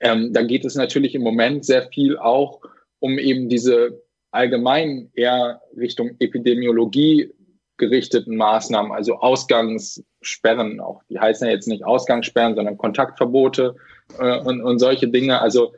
ähm, 0.00 0.32
da 0.32 0.42
geht 0.42 0.64
es 0.64 0.74
natürlich 0.74 1.14
im 1.14 1.22
Moment 1.22 1.64
sehr 1.64 1.88
viel 1.92 2.18
auch 2.18 2.60
um 3.02 3.18
eben 3.18 3.48
diese 3.48 4.00
allgemein 4.30 5.10
eher 5.14 5.60
Richtung 5.76 6.12
Epidemiologie 6.20 7.34
gerichteten 7.76 8.36
Maßnahmen, 8.36 8.92
also 8.92 9.16
Ausgangssperren, 9.16 10.78
auch 10.80 11.02
die 11.10 11.18
heißen 11.18 11.48
ja 11.48 11.52
jetzt 11.52 11.66
nicht 11.66 11.84
Ausgangssperren, 11.84 12.54
sondern 12.54 12.78
Kontaktverbote 12.78 13.74
äh, 14.20 14.38
und, 14.38 14.62
und 14.62 14.78
solche 14.78 15.08
Dinge. 15.08 15.40
Also 15.40 15.74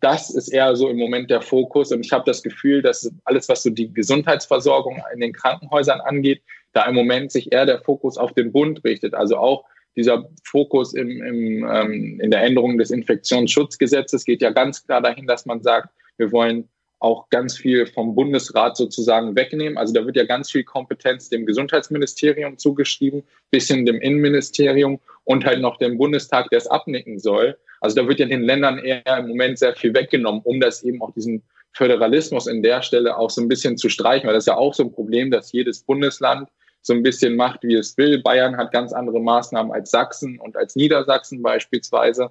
das 0.00 0.30
ist 0.30 0.48
eher 0.48 0.74
so 0.74 0.88
im 0.88 0.96
Moment 0.96 1.30
der 1.30 1.42
Fokus. 1.42 1.92
Und 1.92 2.04
ich 2.04 2.10
habe 2.12 2.24
das 2.26 2.42
Gefühl, 2.42 2.82
dass 2.82 3.08
alles, 3.24 3.48
was 3.48 3.62
so 3.62 3.70
die 3.70 3.94
Gesundheitsversorgung 3.94 5.00
in 5.14 5.20
den 5.20 5.32
Krankenhäusern 5.32 6.00
angeht, 6.00 6.42
da 6.72 6.86
im 6.86 6.96
Moment 6.96 7.30
sich 7.30 7.52
eher 7.52 7.66
der 7.66 7.80
Fokus 7.82 8.18
auf 8.18 8.32
den 8.32 8.50
Bund 8.50 8.82
richtet. 8.82 9.14
Also 9.14 9.36
auch 9.36 9.64
dieser 9.94 10.28
Fokus 10.42 10.92
im, 10.92 11.22
im, 11.22 11.70
ähm, 11.70 12.20
in 12.20 12.32
der 12.32 12.42
Änderung 12.42 12.78
des 12.78 12.90
Infektionsschutzgesetzes 12.90 14.24
geht 14.24 14.42
ja 14.42 14.50
ganz 14.50 14.84
klar 14.84 15.00
dahin, 15.00 15.28
dass 15.28 15.46
man 15.46 15.62
sagt, 15.62 15.90
wir 16.22 16.32
wollen 16.32 16.68
auch 17.00 17.28
ganz 17.30 17.56
viel 17.56 17.84
vom 17.86 18.14
Bundesrat 18.14 18.76
sozusagen 18.76 19.34
wegnehmen. 19.34 19.76
Also 19.76 19.92
da 19.92 20.06
wird 20.06 20.14
ja 20.14 20.24
ganz 20.24 20.52
viel 20.52 20.62
Kompetenz 20.62 21.28
dem 21.28 21.46
Gesundheitsministerium 21.46 22.58
zugeschrieben, 22.58 23.24
bisschen 23.50 23.84
dem 23.84 24.00
Innenministerium 24.00 25.00
und 25.24 25.44
halt 25.44 25.60
noch 25.60 25.78
dem 25.78 25.98
Bundestag, 25.98 26.48
der 26.50 26.58
es 26.58 26.68
abnicken 26.68 27.18
soll. 27.18 27.58
Also 27.80 28.00
da 28.00 28.06
wird 28.06 28.20
ja 28.20 28.26
den 28.26 28.42
Ländern 28.42 28.78
eher 28.78 29.18
im 29.18 29.26
Moment 29.26 29.58
sehr 29.58 29.74
viel 29.74 29.92
weggenommen, 29.94 30.42
um 30.44 30.60
das 30.60 30.84
eben 30.84 31.02
auch 31.02 31.10
diesen 31.10 31.42
Föderalismus 31.72 32.46
in 32.46 32.62
der 32.62 32.82
Stelle 32.82 33.16
auch 33.16 33.30
so 33.30 33.40
ein 33.40 33.48
bisschen 33.48 33.76
zu 33.76 33.88
streichen, 33.88 34.28
weil 34.28 34.34
das 34.34 34.44
ist 34.44 34.48
ja 34.48 34.56
auch 34.56 34.72
so 34.72 34.84
ein 34.84 34.92
Problem, 34.92 35.32
dass 35.32 35.50
jedes 35.50 35.82
Bundesland 35.82 36.48
so 36.82 36.92
ein 36.92 37.02
bisschen 37.02 37.34
macht, 37.34 37.64
wie 37.64 37.74
es 37.74 37.96
will. 37.96 38.22
Bayern 38.22 38.56
hat 38.56 38.70
ganz 38.70 38.92
andere 38.92 39.18
Maßnahmen 39.18 39.72
als 39.72 39.90
Sachsen 39.90 40.38
und 40.38 40.56
als 40.56 40.76
Niedersachsen 40.76 41.42
beispielsweise. 41.42 42.30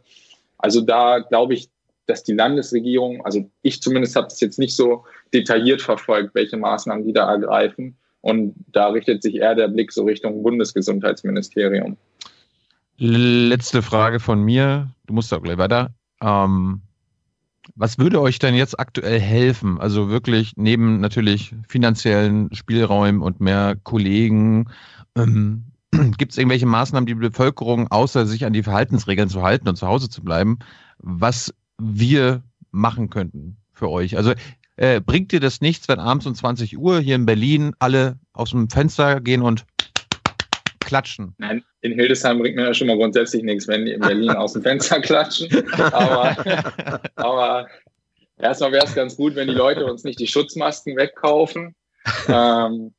Also 0.58 0.80
da 0.80 1.20
glaube 1.20 1.56
ich, 1.56 1.70
dass 2.06 2.24
die 2.24 2.34
Landesregierung, 2.34 3.24
also 3.26 3.50
ich 3.62 3.82
zumindest 3.82 4.16
habe 4.16 4.28
das 4.28 4.40
jetzt 4.42 4.60
nicht 4.60 4.76
so 4.76 5.06
detailliert 5.34 5.82
verfolgt, 5.82 6.36
welche 6.36 6.58
Maßnahmen 6.58 7.06
die 7.06 7.14
da 7.14 7.32
ergreifen. 7.32 7.98
Und 8.22 8.54
da 8.72 8.90
richtet 8.90 9.24
sich 9.24 9.36
eher 9.36 9.56
der 9.56 9.68
Blick 9.68 9.92
so 9.92 10.04
Richtung 10.04 10.44
Bundesgesundheitsministerium. 10.44 11.98
Letzte 12.98 13.82
Frage 13.82 14.20
von 14.20 14.44
mir. 14.44 14.92
Du 15.08 15.14
musst 15.14 15.34
auch 15.34 15.42
gleich 15.42 15.58
weiter. 15.58 15.90
Ähm, 16.22 16.82
was 17.76 17.98
würde 17.98 18.22
euch 18.22 18.40
denn 18.40 18.54
jetzt 18.54 18.80
aktuell 18.80 19.20
helfen? 19.20 19.80
Also 19.80 20.10
wirklich 20.10 20.54
neben 20.56 21.00
natürlich 21.00 21.56
finanziellen 21.68 22.54
Spielräumen 22.54 23.22
und 23.22 23.40
mehr 23.40 23.76
Kollegen, 23.84 24.70
ähm, 25.16 25.66
gibt 26.18 26.32
es 26.32 26.38
irgendwelche 26.38 26.66
Maßnahmen, 26.66 27.06
die 27.06 27.16
Bevölkerung, 27.16 27.88
außer 27.90 28.26
sich 28.26 28.46
an 28.46 28.54
die 28.54 28.64
Verhaltensregeln 28.64 29.30
zu 29.30 29.42
halten 29.42 29.68
und 29.68 29.78
zu 29.78 29.88
Hause 29.88 30.10
zu 30.10 30.24
bleiben, 30.24 30.60
was 31.00 31.54
wir 31.82 32.44
machen 32.72 33.10
könnten 33.10 33.58
für 33.74 33.90
euch? 33.90 34.16
Also 34.18 34.34
äh, 34.78 35.02
bringt 35.02 35.32
dir 35.32 35.40
das 35.40 35.62
nichts, 35.62 35.88
wenn 35.88 36.00
abends 36.00 36.26
um 36.26 36.36
20 36.36 36.78
Uhr 36.78 37.00
hier 37.00 37.16
in 37.16 37.26
Berlin 37.26 37.74
alle 37.80 38.20
aus 38.34 38.52
dem 38.52 38.70
Fenster 38.70 39.20
gehen 39.20 39.42
und 39.42 39.66
klatschen? 40.80 41.36
Nein, 41.38 41.64
in 41.82 41.94
Hildesheim 41.94 42.40
bringt 42.40 42.56
mir 42.56 42.66
ja 42.66 42.74
schon 42.74 42.88
mal 42.88 42.98
grundsätzlich 42.98 43.44
nichts, 43.44 43.68
wenn 43.68 43.86
die 43.86 43.94
in 43.94 44.02
Berlin 44.02 44.30
aus 44.32 44.54
dem 44.54 44.62
Fenster 44.62 45.02
klatschen. 45.02 45.50
Aber, 45.74 47.02
aber 47.16 47.68
erstmal 48.38 48.72
wäre 48.72 48.86
es 48.86 48.94
ganz 48.94 49.18
gut, 49.18 49.36
wenn 49.36 49.48
die 49.48 49.54
Leute 49.54 49.86
uns 49.86 50.04
nicht 50.04 50.20
die 50.20 50.28
Schutzmasken 50.28 50.96
wegkaufen. 50.96 51.76
Ähm, 52.28 52.94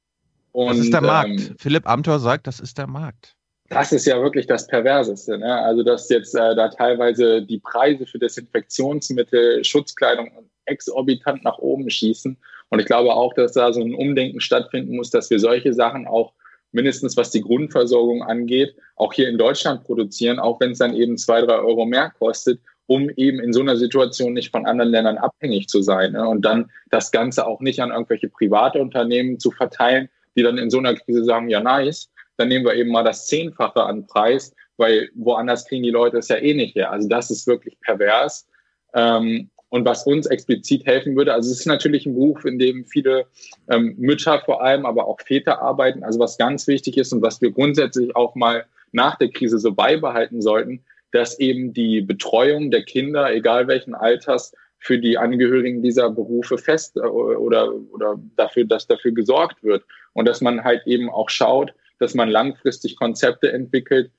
und, 0.52 0.68
das 0.68 0.78
ist 0.78 0.92
der 0.92 1.00
Markt. 1.00 1.30
Ähm, 1.30 1.56
Philipp 1.58 1.88
Amthor 1.88 2.18
sagt, 2.18 2.46
das 2.46 2.60
ist 2.60 2.78
der 2.78 2.86
Markt 2.86 3.36
das 3.72 3.92
ist 3.92 4.06
ja 4.06 4.20
wirklich 4.20 4.46
das 4.46 4.66
Perverseste. 4.66 5.38
Ne? 5.38 5.54
Also, 5.54 5.82
dass 5.82 6.08
jetzt 6.08 6.34
äh, 6.34 6.54
da 6.54 6.68
teilweise 6.68 7.42
die 7.42 7.58
Preise 7.58 8.06
für 8.06 8.18
Desinfektionsmittel, 8.18 9.64
Schutzkleidung 9.64 10.30
exorbitant 10.66 11.42
nach 11.44 11.58
oben 11.58 11.88
schießen. 11.90 12.36
Und 12.68 12.78
ich 12.78 12.86
glaube 12.86 13.14
auch, 13.14 13.34
dass 13.34 13.52
da 13.52 13.72
so 13.72 13.80
ein 13.80 13.94
Umdenken 13.94 14.40
stattfinden 14.40 14.96
muss, 14.96 15.10
dass 15.10 15.30
wir 15.30 15.38
solche 15.38 15.72
Sachen 15.72 16.06
auch 16.06 16.32
mindestens 16.72 17.16
was 17.16 17.30
die 17.30 17.42
Grundversorgung 17.42 18.22
angeht, 18.22 18.74
auch 18.96 19.12
hier 19.12 19.28
in 19.28 19.38
Deutschland 19.38 19.84
produzieren, 19.84 20.38
auch 20.38 20.60
wenn 20.60 20.72
es 20.72 20.78
dann 20.78 20.94
eben 20.94 21.18
zwei, 21.18 21.42
drei 21.42 21.56
Euro 21.56 21.84
mehr 21.84 22.12
kostet, 22.18 22.60
um 22.86 23.10
eben 23.16 23.40
in 23.40 23.52
so 23.52 23.60
einer 23.60 23.76
Situation 23.76 24.32
nicht 24.32 24.50
von 24.50 24.66
anderen 24.66 24.90
Ländern 24.90 25.18
abhängig 25.18 25.68
zu 25.68 25.82
sein. 25.82 26.12
Ne? 26.12 26.26
Und 26.26 26.44
dann 26.44 26.70
das 26.90 27.10
Ganze 27.10 27.46
auch 27.46 27.60
nicht 27.60 27.80
an 27.80 27.90
irgendwelche 27.90 28.28
private 28.28 28.80
Unternehmen 28.80 29.38
zu 29.38 29.50
verteilen, 29.50 30.08
die 30.36 30.42
dann 30.42 30.58
in 30.58 30.70
so 30.70 30.78
einer 30.78 30.94
Krise 30.94 31.24
sagen, 31.24 31.48
ja 31.48 31.60
nice, 31.60 32.10
dann 32.36 32.48
nehmen 32.48 32.64
wir 32.64 32.74
eben 32.74 32.90
mal 32.90 33.04
das 33.04 33.26
Zehnfache 33.26 33.82
an 33.82 34.06
Preis, 34.06 34.54
weil 34.76 35.10
woanders 35.14 35.66
kriegen 35.66 35.82
die 35.82 35.90
Leute 35.90 36.18
es 36.18 36.28
ja 36.28 36.36
eh 36.36 36.54
nicht 36.54 36.74
her. 36.74 36.90
Also 36.90 37.08
das 37.08 37.30
ist 37.30 37.46
wirklich 37.46 37.78
pervers. 37.80 38.48
Ähm, 38.94 39.50
und 39.68 39.86
was 39.86 40.04
uns 40.04 40.26
explizit 40.26 40.84
helfen 40.84 41.16
würde, 41.16 41.32
also 41.32 41.50
es 41.50 41.60
ist 41.60 41.66
natürlich 41.66 42.04
ein 42.04 42.14
Beruf, 42.14 42.44
in 42.44 42.58
dem 42.58 42.84
viele 42.84 43.24
ähm, 43.70 43.94
Mütter 43.96 44.38
vor 44.44 44.62
allem, 44.62 44.84
aber 44.84 45.06
auch 45.06 45.18
Väter 45.20 45.62
arbeiten. 45.62 46.04
Also 46.04 46.18
was 46.18 46.36
ganz 46.36 46.66
wichtig 46.66 46.98
ist 46.98 47.12
und 47.12 47.22
was 47.22 47.40
wir 47.40 47.52
grundsätzlich 47.52 48.14
auch 48.14 48.34
mal 48.34 48.66
nach 48.92 49.16
der 49.16 49.30
Krise 49.30 49.58
so 49.58 49.72
beibehalten 49.72 50.42
sollten, 50.42 50.84
dass 51.12 51.38
eben 51.38 51.72
die 51.72 52.02
Betreuung 52.02 52.70
der 52.70 52.82
Kinder, 52.82 53.32
egal 53.32 53.66
welchen 53.66 53.94
Alters, 53.94 54.52
für 54.78 54.98
die 54.98 55.16
Angehörigen 55.16 55.80
dieser 55.80 56.10
Berufe 56.10 56.58
fest 56.58 56.96
äh, 56.96 57.00
oder, 57.00 57.72
oder 57.92 58.20
dafür, 58.36 58.64
dass 58.64 58.86
dafür 58.86 59.12
gesorgt 59.12 59.62
wird. 59.62 59.84
Und 60.12 60.26
dass 60.26 60.40
man 60.40 60.64
halt 60.64 60.86
eben 60.86 61.08
auch 61.08 61.30
schaut, 61.30 61.72
dass 62.02 62.14
man 62.14 62.28
langfristig 62.28 62.96
Konzepte 62.96 63.52
entwickelt, 63.52 64.10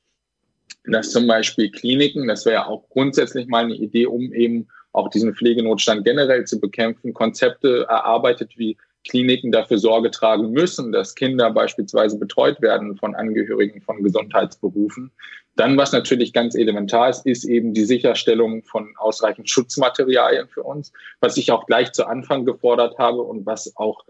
dass 0.86 1.12
zum 1.12 1.28
Beispiel 1.28 1.70
Kliniken, 1.70 2.28
das 2.28 2.46
wäre 2.46 2.56
ja 2.56 2.68
auch 2.68 2.90
grundsätzlich 2.90 3.48
mal 3.48 3.66
eine 3.66 3.76
Idee, 3.76 4.06
um 4.06 4.34
eben 4.34 4.68
auch 4.94 5.10
diesen 5.10 5.36
Pflegenotstand 5.36 6.06
generell 6.06 6.46
zu 6.46 6.60
bekämpfen, 6.60 7.14
Konzepte 7.14 7.86
erarbeitet, 7.90 8.54
wie 8.58 8.78
Kliniken 9.08 9.52
dafür 9.52 9.80
Sorge 9.80 10.12
tragen 10.12 10.52
müssen, 10.52 10.92
dass 10.92 11.16
Kinder 11.16 11.52
beispielsweise 11.52 12.18
betreut 12.18 12.62
werden 12.62 12.96
von 12.96 13.16
Angehörigen 13.16 13.82
von 13.82 14.02
Gesundheitsberufen. 14.02 15.12
Dann, 15.56 15.78
was 15.78 15.92
natürlich 15.92 16.32
ganz 16.32 16.56
elementar 16.56 17.10
ist, 17.10 17.26
ist 17.26 17.44
eben 17.44 17.74
die 17.74 17.86
Sicherstellung 17.86 18.64
von 18.64 18.94
ausreichend 18.98 19.50
Schutzmaterialien 19.50 20.48
für 20.48 20.64
uns, 20.64 20.94
was 21.20 21.38
ich 21.38 21.52
auch 21.52 21.66
gleich 21.66 21.92
zu 21.92 22.06
Anfang 22.06 22.46
gefordert 22.46 22.98
habe 22.98 23.22
und 23.22 23.46
was 23.46 23.76
auch 23.76 24.06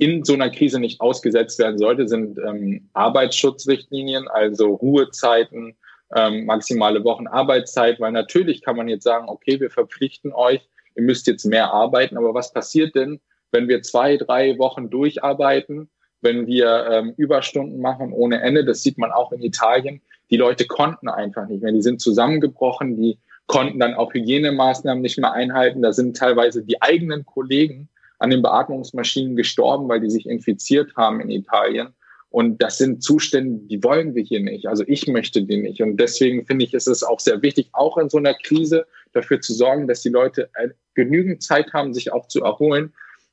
in 0.00 0.24
so 0.24 0.32
einer 0.32 0.48
Krise 0.48 0.80
nicht 0.80 1.02
ausgesetzt 1.02 1.58
werden 1.58 1.76
sollte, 1.76 2.08
sind 2.08 2.38
ähm, 2.38 2.88
Arbeitsschutzrichtlinien, 2.94 4.28
also 4.28 4.68
Ruhezeiten, 4.68 5.76
ähm, 6.16 6.46
maximale 6.46 7.04
Wochenarbeitszeit, 7.04 8.00
weil 8.00 8.10
natürlich 8.10 8.62
kann 8.62 8.76
man 8.76 8.88
jetzt 8.88 9.04
sagen, 9.04 9.28
okay, 9.28 9.60
wir 9.60 9.70
verpflichten 9.70 10.32
euch, 10.32 10.66
ihr 10.96 11.02
müsst 11.02 11.26
jetzt 11.26 11.44
mehr 11.44 11.70
arbeiten, 11.70 12.16
aber 12.16 12.32
was 12.32 12.50
passiert 12.50 12.94
denn, 12.94 13.20
wenn 13.52 13.68
wir 13.68 13.82
zwei, 13.82 14.16
drei 14.16 14.56
Wochen 14.56 14.88
durcharbeiten, 14.88 15.90
wenn 16.22 16.46
wir 16.46 16.88
ähm, 16.90 17.12
Überstunden 17.18 17.82
machen 17.82 18.14
ohne 18.14 18.40
Ende, 18.40 18.64
das 18.64 18.82
sieht 18.82 18.96
man 18.96 19.12
auch 19.12 19.32
in 19.32 19.42
Italien, 19.42 20.00
die 20.30 20.38
Leute 20.38 20.64
konnten 20.64 21.10
einfach 21.10 21.46
nicht 21.46 21.62
mehr, 21.62 21.72
die 21.72 21.82
sind 21.82 22.00
zusammengebrochen, 22.00 22.96
die 22.96 23.18
konnten 23.46 23.78
dann 23.78 23.92
auch 23.92 24.14
Hygienemaßnahmen 24.14 25.02
nicht 25.02 25.18
mehr 25.18 25.34
einhalten, 25.34 25.82
da 25.82 25.92
sind 25.92 26.16
teilweise 26.16 26.64
die 26.64 26.80
eigenen 26.80 27.26
Kollegen 27.26 27.90
an 28.20 28.30
den 28.30 28.42
Beatmungsmaschinen 28.42 29.34
gestorben, 29.34 29.88
weil 29.88 30.00
die 30.00 30.10
sich 30.10 30.26
infiziert 30.26 30.94
haben 30.96 31.20
in 31.20 31.30
Italien. 31.30 31.88
Und 32.28 32.62
das 32.62 32.78
sind 32.78 33.02
Zustände, 33.02 33.66
die 33.66 33.82
wollen 33.82 34.14
wir 34.14 34.22
hier 34.22 34.40
nicht. 34.40 34.68
Also 34.68 34.84
ich 34.86 35.08
möchte 35.08 35.42
die 35.42 35.56
nicht. 35.56 35.82
Und 35.82 35.96
deswegen 35.96 36.46
finde 36.46 36.64
ich, 36.64 36.74
ist 36.74 36.86
es 36.86 37.02
auch 37.02 37.18
sehr 37.18 37.42
wichtig, 37.42 37.70
auch 37.72 37.98
in 37.98 38.08
so 38.08 38.18
einer 38.18 38.34
Krise 38.34 38.86
dafür 39.12 39.40
zu 39.40 39.52
sorgen, 39.52 39.88
dass 39.88 40.02
die 40.02 40.10
Leute 40.10 40.48
äh, 40.54 40.68
genügend 40.94 41.42
Zeit 41.42 41.72
haben, 41.72 41.92
sich 41.92 42.12
auch 42.12 42.28
zu 42.28 42.42
erholen. 42.42 42.92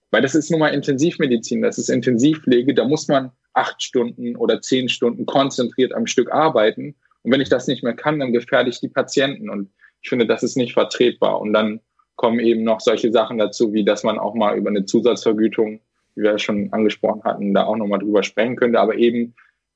Weil 0.10 0.24
das 0.24 0.34
ist 0.34 0.50
nun 0.50 0.62
mal 0.62 0.70
Intensivmedizin, 0.74 1.62
das 1.62 1.78
ist 1.78 1.90
Intensivpflege. 1.90 2.74
Da 2.74 2.86
muss 2.86 3.08
man 3.08 3.32
acht 3.54 3.84
Stunden 3.84 4.36
oder 4.36 4.62
zehn 4.62 4.90
Stunden 4.90 5.26
konzentriert 5.28 5.94
am 5.94 6.08
Stück 6.08 6.32
arbeiten. 6.32 6.96
Und 7.22 7.32
wenn 7.32 7.42
ich 7.42 7.50
das 7.50 7.68
nicht 7.68 7.84
mehr 7.84 7.94
kann, 7.94 8.20
dann 8.20 8.34
gefährde 8.34 8.70
ich 8.70 8.80
die 8.80 8.88
Patienten. 8.88 9.50
Und 9.50 9.70
ich 10.02 10.10
finde, 10.10 10.26
das 10.26 10.42
ist 10.42 10.58
nicht 10.58 10.74
vertretbar. 10.74 11.40
Und 11.40 11.54
dann 11.54 11.82
kommen 12.18 12.40
eben 12.40 12.64
noch 12.64 12.82
solche 12.82 13.12
Sachen 13.12 13.38
dazu, 13.38 13.72
wie 13.72 13.86
dass 13.86 14.04
man 14.04 14.20
auch 14.20 14.36
mal 14.36 14.58
über 14.58 14.70
eine 14.70 14.84
Zusatzvergütung 14.86 15.80
wie 16.18 16.24
wir 16.24 16.40
schon 16.40 16.74
angesprochen 16.74 17.24
hatten, 17.24 17.54
da 17.54 17.66
auch 17.66 17.78
nochmal 17.78 18.00
drüber 18.00 18.24
sprechen 18.24 18.56
könnte, 18.56 18.80
aber 18.80 18.96
eben, 18.96 19.36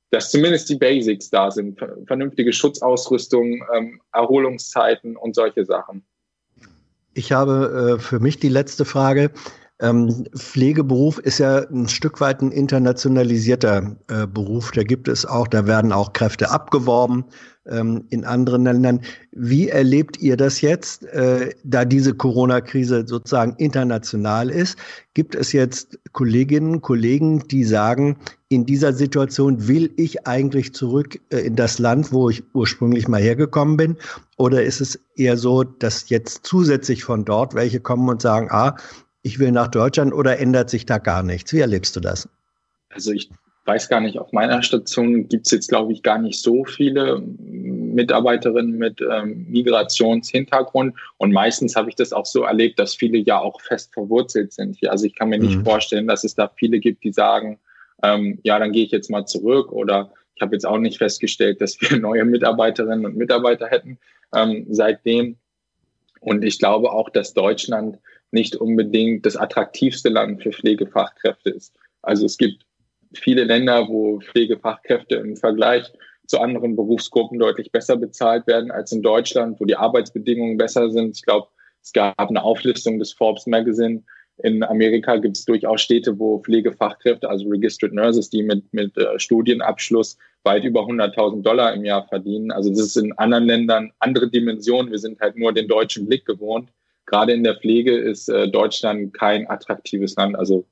dass 0.10 0.32
zumindest 0.32 0.70
die 0.70 0.76
Basics 0.76 1.30
da 1.30 1.52
sind, 1.52 1.80
vernünftige 2.08 2.52
Schutzausrüstung, 2.52 3.64
ähm, 3.74 4.02
Erholungszeiten 4.12 5.16
und 5.16 5.36
solche 5.36 5.64
Sachen. 5.66 6.04
Ich 7.14 7.32
habe 7.32 7.98
äh, 7.98 8.02
für 8.02 8.20
mich 8.20 8.40
die 8.40 8.50
letzte 8.50 8.86
Frage. 8.86 9.32
Ähm, 9.82 10.26
Pflegeberuf 10.36 11.18
ist 11.18 11.40
ja 11.40 11.68
ein 11.70 11.88
Stück 11.88 12.22
weit 12.22 12.42
ein 12.42 12.52
internationalisierter 12.52 13.96
äh, 14.08 14.28
Beruf. 14.28 14.72
Da 14.72 14.84
gibt 14.84 15.08
es 15.08 15.26
auch, 15.26 15.48
da 15.48 15.66
werden 15.66 15.92
auch 15.92 16.14
Kräfte 16.14 16.52
abgeworben 16.52 17.26
ähm, 17.68 18.06
in 18.12 18.24
anderen 18.24 18.64
Ländern. 18.64 19.02
Wie 19.32 19.70
erlebt 19.70 20.20
ihr 20.20 20.38
das 20.38 20.62
jetzt, 20.62 21.06
äh, 21.06 21.56
da 21.64 21.86
diese 21.86 22.14
Corona-Krise 22.14 23.06
sozusagen 23.08 23.56
international 23.58 24.52
ist? 24.52 24.78
Gibt 25.16 25.34
es 25.34 25.52
jetzt 25.52 26.00
Kolleginnen, 26.12 26.82
Kollegen, 26.82 27.48
die 27.48 27.64
sagen, 27.64 28.18
in 28.50 28.68
dieser 28.68 28.94
Situation 28.94 29.68
will 29.68 29.92
ich 29.98 30.28
eigentlich 30.28 30.76
zurück 30.76 31.20
äh, 31.30 31.40
in 31.40 31.56
das 31.56 31.80
Land, 31.80 32.12
wo 32.12 32.30
ich 32.30 32.44
ursprünglich 32.54 33.08
mal 33.08 33.22
hergekommen 33.22 33.78
bin? 33.78 33.98
Oder 34.38 34.64
ist 34.64 34.80
es 34.80 35.00
eher 35.16 35.38
so, 35.38 35.64
dass 35.64 36.10
jetzt 36.10 36.42
zusätzlich 36.44 37.04
von 37.04 37.26
dort 37.26 37.56
welche 37.56 37.80
kommen 37.80 38.10
und 38.10 38.22
sagen, 38.22 38.50
ah, 38.52 38.76
ich 39.24 39.40
will 39.40 39.52
nach 39.52 39.68
Deutschland 39.68 40.14
oder 40.14 40.40
ändert 40.40 40.70
sich 40.70 40.86
da 40.86 40.98
gar 40.98 41.24
nichts? 41.24 41.54
Wie 41.54 41.60
erlebst 41.60 41.96
du 41.96 42.00
das? 42.00 42.28
Also 42.90 43.12
ich 43.12 43.30
weiß 43.66 43.90
gar 43.90 44.02
nicht, 44.02 44.18
auf 44.18 44.32
meiner 44.32 44.64
Station 44.64 45.28
gibt 45.28 45.46
es 45.46 45.52
jetzt, 45.52 45.70
glaube 45.70 45.94
ich, 45.94 46.02
gar 46.02 46.18
nicht 46.18 46.42
so 46.42 46.66
viele 46.66 47.22
Mitarbeiterinnen 47.22 48.78
mit 48.78 49.02
ähm, 49.02 49.46
Migrationshintergrund. 49.50 50.96
Und 51.18 51.32
meistens 51.32 51.76
habe 51.76 51.90
ich 51.90 51.96
das 51.96 52.12
auch 52.12 52.26
so 52.26 52.44
erlebt, 52.44 52.80
dass 52.80 52.96
viele 52.96 53.20
ja 53.20 53.40
auch 53.40 53.62
fest 53.62 53.94
verwurzelt 53.94 54.54
sind 54.54 54.78
hier. 54.78 54.92
Also 54.92 55.06
ich 55.06 55.16
kann 55.16 55.30
mir 55.30 55.40
nicht 55.40 55.58
mhm. 55.58 55.66
vorstellen, 55.66 56.08
dass 56.08 56.24
es 56.24 56.36
da 56.36 56.52
viele 56.56 56.80
gibt, 56.80 57.04
die 57.04 57.14
sagen, 57.14 57.60
ähm, 58.04 58.40
ja, 58.44 58.58
dann 58.58 58.72
gehe 58.72 58.86
ich 58.86 58.92
jetzt 58.92 59.12
mal 59.12 59.26
zurück. 59.26 59.72
Oder 59.72 60.12
ich 60.36 60.42
habe 60.42 60.56
jetzt 60.56 60.66
auch 60.66 60.80
nicht 60.80 60.98
festgestellt, 60.98 61.62
dass 61.62 61.80
wir 61.80 61.98
neue 62.00 62.26
Mitarbeiterinnen 62.26 63.06
und 63.06 63.16
Mitarbeiter 63.16 63.68
hätten 63.68 64.00
ähm, 64.34 64.66
seitdem. 64.70 65.38
Und 66.20 66.44
ich 66.44 66.60
glaube 66.60 66.92
auch, 66.92 67.10
dass 67.10 67.34
Deutschland 67.34 67.98
nicht 68.32 68.56
unbedingt 68.56 69.26
das 69.26 69.36
attraktivste 69.36 70.10
Land 70.10 70.42
für 70.42 70.52
Pflegefachkräfte 70.52 71.50
ist. 71.50 71.76
Also 72.02 72.26
es 72.26 72.38
gibt 72.38 72.66
viele 73.14 73.44
Länder, 73.44 73.88
wo 73.88 74.20
Pflegefachkräfte 74.20 75.16
im 75.16 75.36
Vergleich 75.36 75.92
zu 76.28 76.40
anderen 76.40 76.76
Berufsgruppen 76.76 77.40
deutlich 77.40 77.72
besser 77.72 77.98
bezahlt 77.98 78.48
werden 78.48 78.72
als 78.72 78.92
in 78.92 79.02
Deutschland, 79.02 79.60
wo 79.60 79.66
die 79.66 79.76
Arbeitsbedingungen 79.76 80.58
besser 80.58 80.90
sind. 80.90 81.18
Ich 81.18 81.24
glaube, 81.24 81.48
es 81.84 81.92
gab 81.92 82.18
eine 82.18 82.44
Auflistung 82.44 83.00
des 83.00 83.12
Forbes 83.12 83.48
Magazine. 83.48 84.04
In 84.38 84.64
Amerika 84.64 85.18
gibt 85.18 85.38
es 85.38 85.46
durchaus 85.46 85.82
Städte, 85.82 86.18
wo 86.18 86.40
Pflegefachkräfte, 86.40 87.30
also 87.30 87.50
Registered 87.50 87.94
Nurses, 87.94 88.30
die 88.30 88.44
mit, 88.44 88.64
mit 88.74 88.98
äh, 88.98 89.20
Studienabschluss 89.20 90.18
weit 90.44 90.64
über 90.64 90.82
100.000 90.82 91.44
Dollar 91.44 91.74
im 91.74 91.86
Jahr 91.86 92.08
verdienen. 92.08 92.52
Also 92.52 92.70
das 92.70 92.80
ist 92.80 92.98
in 92.98 93.12
anderen 93.18 93.46
Ländern 93.46 93.92
andere 94.00 94.30
Dimensionen. 94.30 94.92
Wir 94.92 95.00
sind 95.00 95.20
halt 95.20 95.36
nur 95.36 95.54
den 95.54 95.68
deutschen 95.68 96.08
Blick 96.08 96.26
gewohnt. 96.26 96.70
Gerade 97.12 97.34
in 97.34 97.44
der 97.44 97.58
Pflege 97.58 97.96
ist 97.96 98.28
äh, 98.30 98.50
Deutschland 98.50 99.14
kein 99.14 99.48
attraktives 99.48 100.16
Land. 100.16 100.36
Also 100.36 100.66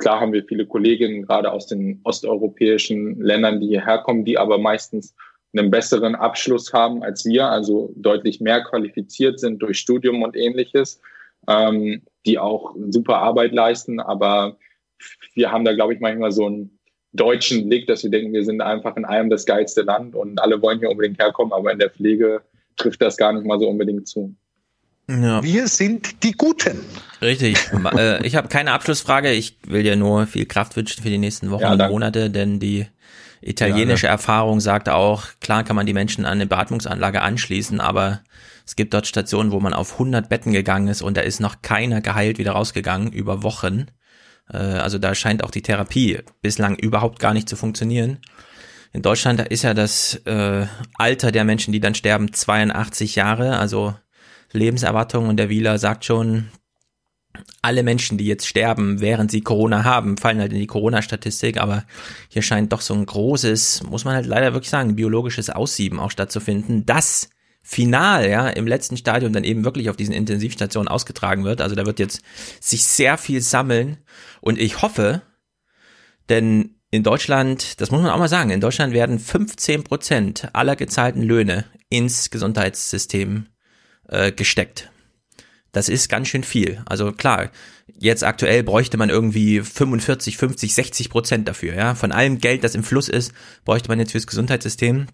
Klar 0.00 0.18
haben 0.18 0.32
wir 0.32 0.42
viele 0.44 0.66
Kolleginnen, 0.66 1.26
gerade 1.26 1.52
aus 1.52 1.66
den 1.66 2.00
osteuropäischen 2.04 3.20
Ländern, 3.20 3.60
die 3.60 3.68
hierher 3.68 3.98
kommen, 3.98 4.24
die 4.24 4.38
aber 4.38 4.56
meistens 4.56 5.14
einen 5.52 5.70
besseren 5.70 6.14
Abschluss 6.14 6.72
haben 6.72 7.02
als 7.02 7.26
wir, 7.26 7.50
also 7.50 7.92
deutlich 7.96 8.40
mehr 8.40 8.62
qualifiziert 8.62 9.38
sind 9.38 9.60
durch 9.60 9.78
Studium 9.78 10.22
und 10.22 10.36
ähnliches, 10.36 11.02
ähm, 11.48 12.00
die 12.24 12.38
auch 12.38 12.74
super 12.88 13.18
Arbeit 13.18 13.52
leisten. 13.52 14.00
Aber 14.00 14.56
wir 15.34 15.52
haben 15.52 15.66
da, 15.66 15.74
glaube 15.74 15.92
ich, 15.92 16.00
manchmal 16.00 16.32
so 16.32 16.46
einen 16.46 16.78
deutschen 17.12 17.68
Blick, 17.68 17.86
dass 17.86 18.02
wir 18.02 18.10
denken, 18.10 18.32
wir 18.32 18.44
sind 18.44 18.62
einfach 18.62 18.96
in 18.96 19.04
allem 19.04 19.28
das 19.28 19.44
geilste 19.44 19.82
Land 19.82 20.14
und 20.14 20.40
alle 20.40 20.62
wollen 20.62 20.78
hier 20.78 20.90
unbedingt 20.90 21.18
herkommen, 21.18 21.52
aber 21.52 21.72
in 21.72 21.78
der 21.78 21.90
Pflege 21.90 22.40
trifft 22.76 23.02
das 23.02 23.18
gar 23.18 23.34
nicht 23.34 23.44
mal 23.44 23.60
so 23.60 23.68
unbedingt 23.68 24.08
zu. 24.08 24.34
Ja. 25.10 25.42
Wir 25.42 25.66
sind 25.66 26.22
die 26.22 26.32
Guten. 26.32 26.80
Richtig. 27.20 27.58
Äh, 27.96 28.24
ich 28.26 28.36
habe 28.36 28.48
keine 28.48 28.72
Abschlussfrage. 28.72 29.32
Ich 29.32 29.58
will 29.66 29.82
dir 29.82 29.96
nur 29.96 30.26
viel 30.26 30.46
Kraft 30.46 30.76
wünschen 30.76 31.02
für 31.02 31.10
die 31.10 31.18
nächsten 31.18 31.50
Wochen 31.50 31.62
ja, 31.62 31.72
und 31.72 31.90
Monate, 31.90 32.30
denn 32.30 32.60
die 32.60 32.86
italienische 33.42 34.06
ja, 34.06 34.12
Erfahrung 34.12 34.60
sagt 34.60 34.88
auch, 34.88 35.24
klar 35.40 35.64
kann 35.64 35.76
man 35.76 35.86
die 35.86 35.94
Menschen 35.94 36.24
an 36.24 36.32
eine 36.32 36.46
Beatmungsanlage 36.46 37.22
anschließen, 37.22 37.80
aber 37.80 38.20
es 38.66 38.76
gibt 38.76 38.94
dort 38.94 39.06
Stationen, 39.06 39.50
wo 39.50 39.60
man 39.60 39.72
auf 39.72 39.94
100 39.94 40.28
Betten 40.28 40.52
gegangen 40.52 40.88
ist 40.88 41.02
und 41.02 41.16
da 41.16 41.22
ist 41.22 41.40
noch 41.40 41.62
keiner 41.62 42.00
geheilt 42.00 42.38
wieder 42.38 42.52
rausgegangen 42.52 43.12
über 43.12 43.42
Wochen. 43.42 43.86
Äh, 44.52 44.58
also 44.58 44.98
da 44.98 45.14
scheint 45.14 45.42
auch 45.42 45.50
die 45.50 45.62
Therapie 45.62 46.20
bislang 46.42 46.76
überhaupt 46.76 47.18
gar 47.18 47.34
nicht 47.34 47.48
zu 47.48 47.56
funktionieren. 47.56 48.18
In 48.92 49.02
Deutschland 49.02 49.40
ist 49.40 49.62
ja 49.62 49.72
das 49.72 50.16
äh, 50.26 50.66
Alter 50.94 51.32
der 51.32 51.44
Menschen, 51.44 51.72
die 51.72 51.80
dann 51.80 51.94
sterben, 51.94 52.32
82 52.32 53.14
Jahre. 53.14 53.58
Also 53.58 53.94
Lebenserwartung 54.52 55.28
und 55.28 55.36
der 55.36 55.48
Wieler 55.48 55.78
sagt 55.78 56.04
schon, 56.04 56.48
alle 57.62 57.82
Menschen, 57.82 58.18
die 58.18 58.26
jetzt 58.26 58.46
sterben, 58.46 59.00
während 59.00 59.30
sie 59.30 59.40
Corona 59.40 59.84
haben, 59.84 60.16
fallen 60.16 60.40
halt 60.40 60.52
in 60.52 60.58
die 60.58 60.66
Corona-Statistik, 60.66 61.58
aber 61.58 61.84
hier 62.28 62.42
scheint 62.42 62.72
doch 62.72 62.80
so 62.80 62.94
ein 62.94 63.06
großes, 63.06 63.84
muss 63.84 64.04
man 64.04 64.14
halt 64.14 64.26
leider 64.26 64.52
wirklich 64.52 64.70
sagen, 64.70 64.96
biologisches 64.96 65.50
Aussieben 65.50 66.00
auch 66.00 66.10
stattzufinden, 66.10 66.86
das 66.86 67.30
final, 67.62 68.28
ja, 68.28 68.48
im 68.48 68.66
letzten 68.66 68.96
Stadium 68.96 69.32
dann 69.32 69.44
eben 69.44 69.64
wirklich 69.64 69.90
auf 69.90 69.96
diesen 69.96 70.14
Intensivstationen 70.14 70.88
ausgetragen 70.88 71.44
wird. 71.44 71.60
Also 71.60 71.74
da 71.76 71.86
wird 71.86 71.98
jetzt 71.98 72.22
sich 72.58 72.84
sehr 72.84 73.18
viel 73.18 73.42
sammeln 73.42 73.98
und 74.40 74.58
ich 74.58 74.82
hoffe, 74.82 75.22
denn 76.28 76.76
in 76.90 77.02
Deutschland, 77.02 77.80
das 77.80 77.90
muss 77.90 78.02
man 78.02 78.10
auch 78.10 78.18
mal 78.18 78.28
sagen, 78.28 78.50
in 78.50 78.60
Deutschland 78.60 78.92
werden 78.92 79.18
15 79.18 79.84
Prozent 79.84 80.48
aller 80.54 80.74
gezahlten 80.74 81.22
Löhne 81.22 81.66
ins 81.88 82.30
Gesundheitssystem 82.30 83.46
äh, 84.10 84.32
gesteckt. 84.32 84.90
Das 85.72 85.88
ist 85.88 86.08
ganz 86.08 86.28
schön 86.28 86.42
viel. 86.42 86.82
Also 86.86 87.12
klar, 87.12 87.50
jetzt 87.98 88.24
aktuell 88.24 88.62
bräuchte 88.62 88.96
man 88.96 89.08
irgendwie 89.08 89.60
45, 89.60 90.36
50, 90.36 90.74
60 90.74 91.10
Prozent 91.10 91.48
dafür. 91.48 91.74
Ja, 91.74 91.94
von 91.94 92.12
allem 92.12 92.38
Geld, 92.38 92.64
das 92.64 92.74
im 92.74 92.82
Fluss 92.82 93.08
ist, 93.08 93.32
bräuchte 93.64 93.88
man 93.88 93.98
jetzt 93.98 94.12
fürs 94.12 94.26
Gesundheitssystem 94.26 95.06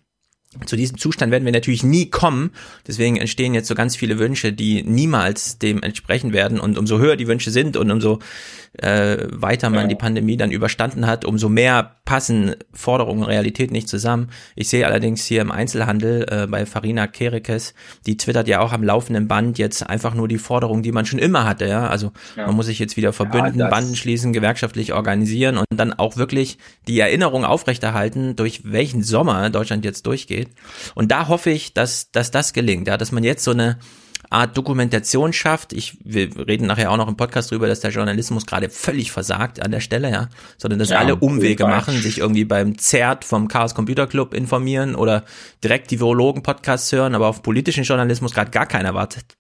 zu 0.65 0.77
diesem 0.77 0.97
Zustand 0.97 1.33
werden 1.33 1.45
wir 1.45 1.53
natürlich 1.53 1.85
nie 1.85 2.09
kommen. 2.09 2.51
Deswegen 2.87 3.17
entstehen 3.17 3.55
jetzt 3.55 3.69
so 3.69 3.75
ganz 3.75 3.97
viele 3.97 4.19
Wünsche, 4.19 4.53
die 4.53 4.83
niemals 4.83 5.59
dem 5.59 5.83
entsprechen 5.83 6.33
werden. 6.33 6.59
Und 6.61 6.79
umso 6.79 6.99
höher 6.99 7.17
die 7.17 7.27
Wünsche 7.27 7.51
sind 7.51 7.77
und 7.77 7.91
umso 7.91 8.21
äh, 8.79 9.19
weiter 9.31 9.71
man 9.71 9.89
die 9.89 9.95
Pandemie 9.95 10.37
dann 10.37 10.51
überstanden 10.51 11.07
hat, 11.07 11.25
umso 11.25 11.49
mehr 11.49 11.97
passen 12.05 12.57
Forderungen 12.73 13.23
und 13.23 13.29
Realität 13.29 13.71
nicht 13.71 13.89
zusammen. 13.89 14.29
Ich 14.55 14.69
sehe 14.69 14.87
allerdings 14.87 15.25
hier 15.25 15.41
im 15.41 15.51
Einzelhandel 15.51 16.27
äh, 16.31 16.47
bei 16.47 16.67
Farina 16.67 17.07
Kerekes, 17.07 17.75
die 18.07 18.17
twittert 18.17 18.49
ja 18.49 18.61
auch 18.61 18.73
am 18.73 18.85
laufenden 18.85 19.29
Band 19.29 19.59
jetzt 19.59 19.89
einfach 19.89 20.15
nur 20.15 20.29
die 20.29 20.39
Forderungen, 20.39 20.83
die 20.83 20.93
man 20.93 21.07
schon 21.07 21.19
immer 21.19 21.45
hatte. 21.45 21.67
Ja, 21.67 21.89
also 21.89 22.13
ja. 22.37 22.47
man 22.47 22.55
muss 22.55 22.67
sich 22.67 22.79
jetzt 22.79 22.97
wieder 22.97 23.13
verbünden, 23.13 23.59
ja, 23.59 23.69
Banden 23.69 23.97
schließen, 23.97 24.33
gewerkschaftlich 24.33 24.93
organisieren 24.93 25.57
und 25.59 25.67
dann 25.71 25.93
auch 25.93 26.17
wirklich 26.17 26.59
die 26.87 27.01
Erinnerung 27.01 27.45
aufrechterhalten, 27.45 28.37
durch 28.37 28.61
welchen 28.65 29.03
Sommer 29.03 29.51
Deutschland 29.51 29.85
jetzt 29.85 30.07
durchgeht. 30.07 30.36
Und 30.95 31.11
da 31.11 31.29
hoffe 31.29 31.51
ich, 31.51 31.75
dass, 31.75 32.11
dass 32.11 32.31
das 32.31 32.53
gelingt, 32.53 32.89
ja, 32.89 32.97
dass 32.97 33.13
man 33.13 33.25
jetzt 33.25 33.45
so 33.45 33.53
eine 33.53 33.79
Art 34.31 34.57
Dokumentation 34.57 35.33
schafft. 35.33 35.73
Ich, 35.73 35.99
wir 36.05 36.49
reden 36.49 36.67
nachher 36.67 36.91
auch 36.91 36.97
noch 36.97 37.09
im 37.09 37.17
Podcast 37.17 37.51
drüber, 37.51 37.69
dass 37.69 37.81
der 37.81 37.91
Journalismus 37.91 38.47
gerade 38.47 38.69
völlig 38.71 39.13
versagt 39.13 39.63
an 39.63 39.71
der 39.71 39.81
Stelle, 39.81 40.11
ja, 40.11 40.29
sondern 40.59 40.79
dass 40.79 40.91
ja, 40.91 40.99
alle 40.99 41.17
Umwege 41.17 41.67
machen, 41.67 42.01
sich 42.01 42.19
irgendwie 42.19 42.45
beim 42.45 42.79
ZERT 42.79 43.25
vom 43.25 43.49
Chaos 43.49 43.75
Computer 43.75 44.07
Club 44.07 44.35
informieren 44.35 44.95
oder 44.95 45.25
direkt 45.63 45.91
die 45.91 46.01
Virologen 46.01 46.43
Podcasts 46.43 46.91
hören, 46.93 47.15
aber 47.15 47.29
auf 47.29 47.43
politischen 47.43 47.85
Journalismus 47.85 48.35
gerade 48.35 48.51
gar 48.51 48.67
keiner 48.67 48.95
wartet. 48.95 49.37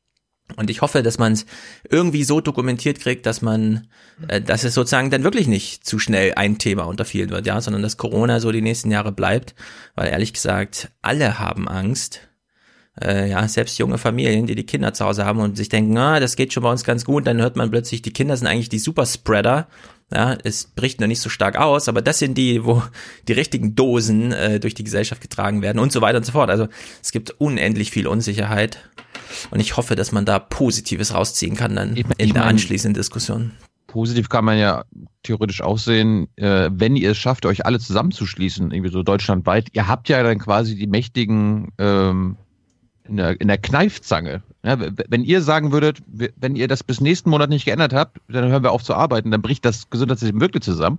Und 0.54 0.70
ich 0.70 0.80
hoffe, 0.80 1.02
dass 1.02 1.18
man 1.18 1.32
es 1.32 1.44
irgendwie 1.90 2.22
so 2.22 2.40
dokumentiert 2.40 3.00
kriegt, 3.00 3.26
dass 3.26 3.42
man, 3.42 3.88
äh, 4.28 4.40
dass 4.40 4.62
es 4.62 4.74
sozusagen 4.74 5.10
dann 5.10 5.24
wirklich 5.24 5.48
nicht 5.48 5.84
zu 5.84 5.98
schnell 5.98 6.34
ein 6.34 6.58
Thema 6.58 6.84
unter 6.84 7.04
vielen 7.04 7.30
wird, 7.30 7.46
ja, 7.46 7.60
sondern 7.60 7.82
dass 7.82 7.96
Corona 7.96 8.38
so 8.38 8.52
die 8.52 8.62
nächsten 8.62 8.90
Jahre 8.90 9.10
bleibt, 9.10 9.54
weil 9.96 10.08
ehrlich 10.08 10.32
gesagt, 10.32 10.90
alle 11.02 11.38
haben 11.38 11.68
Angst 11.68 12.20
äh, 13.02 13.30
ja, 13.30 13.46
selbst 13.48 13.78
junge 13.78 13.98
Familien, 13.98 14.46
die 14.46 14.54
die 14.54 14.66
Kinder 14.66 14.94
zu 14.94 15.04
Hause 15.04 15.24
haben 15.24 15.40
und 15.40 15.56
sich 15.56 15.68
denken, 15.68 15.96
ah, 15.98 16.20
das 16.20 16.36
geht 16.36 16.52
schon 16.52 16.62
bei 16.62 16.70
uns 16.70 16.84
ganz 16.84 17.04
gut, 17.04 17.26
dann 17.26 17.40
hört 17.40 17.56
man 17.56 17.70
plötzlich, 17.70 18.02
die 18.02 18.12
Kinder 18.12 18.36
sind 18.36 18.46
eigentlich 18.46 18.68
die 18.68 18.78
Superspreader. 18.78 19.66
Ja, 20.14 20.38
es 20.44 20.68
bricht 20.68 21.00
noch 21.00 21.08
nicht 21.08 21.20
so 21.20 21.28
stark 21.28 21.56
aus, 21.56 21.88
aber 21.88 22.00
das 22.00 22.20
sind 22.20 22.38
die, 22.38 22.64
wo 22.64 22.80
die 23.26 23.32
richtigen 23.32 23.74
Dosen 23.74 24.30
äh, 24.30 24.60
durch 24.60 24.74
die 24.74 24.84
Gesellschaft 24.84 25.20
getragen 25.20 25.62
werden 25.62 25.80
und 25.80 25.90
so 25.90 26.00
weiter 26.00 26.18
und 26.18 26.24
so 26.24 26.30
fort. 26.30 26.48
Also 26.48 26.68
es 27.02 27.10
gibt 27.10 27.32
unendlich 27.40 27.90
viel 27.90 28.06
Unsicherheit 28.06 28.88
und 29.50 29.58
ich 29.58 29.76
hoffe, 29.76 29.96
dass 29.96 30.12
man 30.12 30.24
da 30.24 30.38
Positives 30.38 31.12
rausziehen 31.12 31.56
kann 31.56 31.74
dann 31.74 31.96
ich, 31.96 32.04
in 32.18 32.32
der 32.32 32.42
mein, 32.42 32.50
anschließenden 32.50 32.94
Diskussion. 32.94 33.50
Positiv 33.88 34.28
kann 34.28 34.44
man 34.44 34.58
ja 34.58 34.84
theoretisch 35.24 35.60
auch 35.60 35.78
sehen, 35.78 36.28
äh, 36.36 36.70
wenn 36.72 36.94
ihr 36.94 37.10
es 37.10 37.18
schafft, 37.18 37.44
euch 37.44 37.66
alle 37.66 37.80
zusammenzuschließen, 37.80 38.70
irgendwie 38.70 38.92
so 38.92 39.02
deutschlandweit, 39.02 39.70
ihr 39.72 39.88
habt 39.88 40.08
ja 40.08 40.22
dann 40.22 40.38
quasi 40.38 40.76
die 40.76 40.86
mächtigen 40.86 41.72
ähm, 41.78 42.36
in 43.08 43.16
der, 43.16 43.40
in 43.40 43.48
der 43.48 43.58
Kneifzange. 43.58 44.42
Ja, 44.64 44.78
wenn 45.08 45.22
ihr 45.22 45.42
sagen 45.42 45.72
würdet, 45.72 45.98
wenn 46.06 46.56
ihr 46.56 46.68
das 46.68 46.82
bis 46.82 47.00
nächsten 47.00 47.30
Monat 47.30 47.50
nicht 47.50 47.64
geändert 47.64 47.92
habt, 47.92 48.18
dann 48.28 48.48
hören 48.48 48.62
wir 48.62 48.72
auf 48.72 48.82
zu 48.82 48.94
arbeiten, 48.94 49.30
dann 49.30 49.42
bricht 49.42 49.64
das 49.64 49.90
Gesundheitssystem 49.90 50.40
wirklich 50.40 50.64
zusammen. 50.64 50.98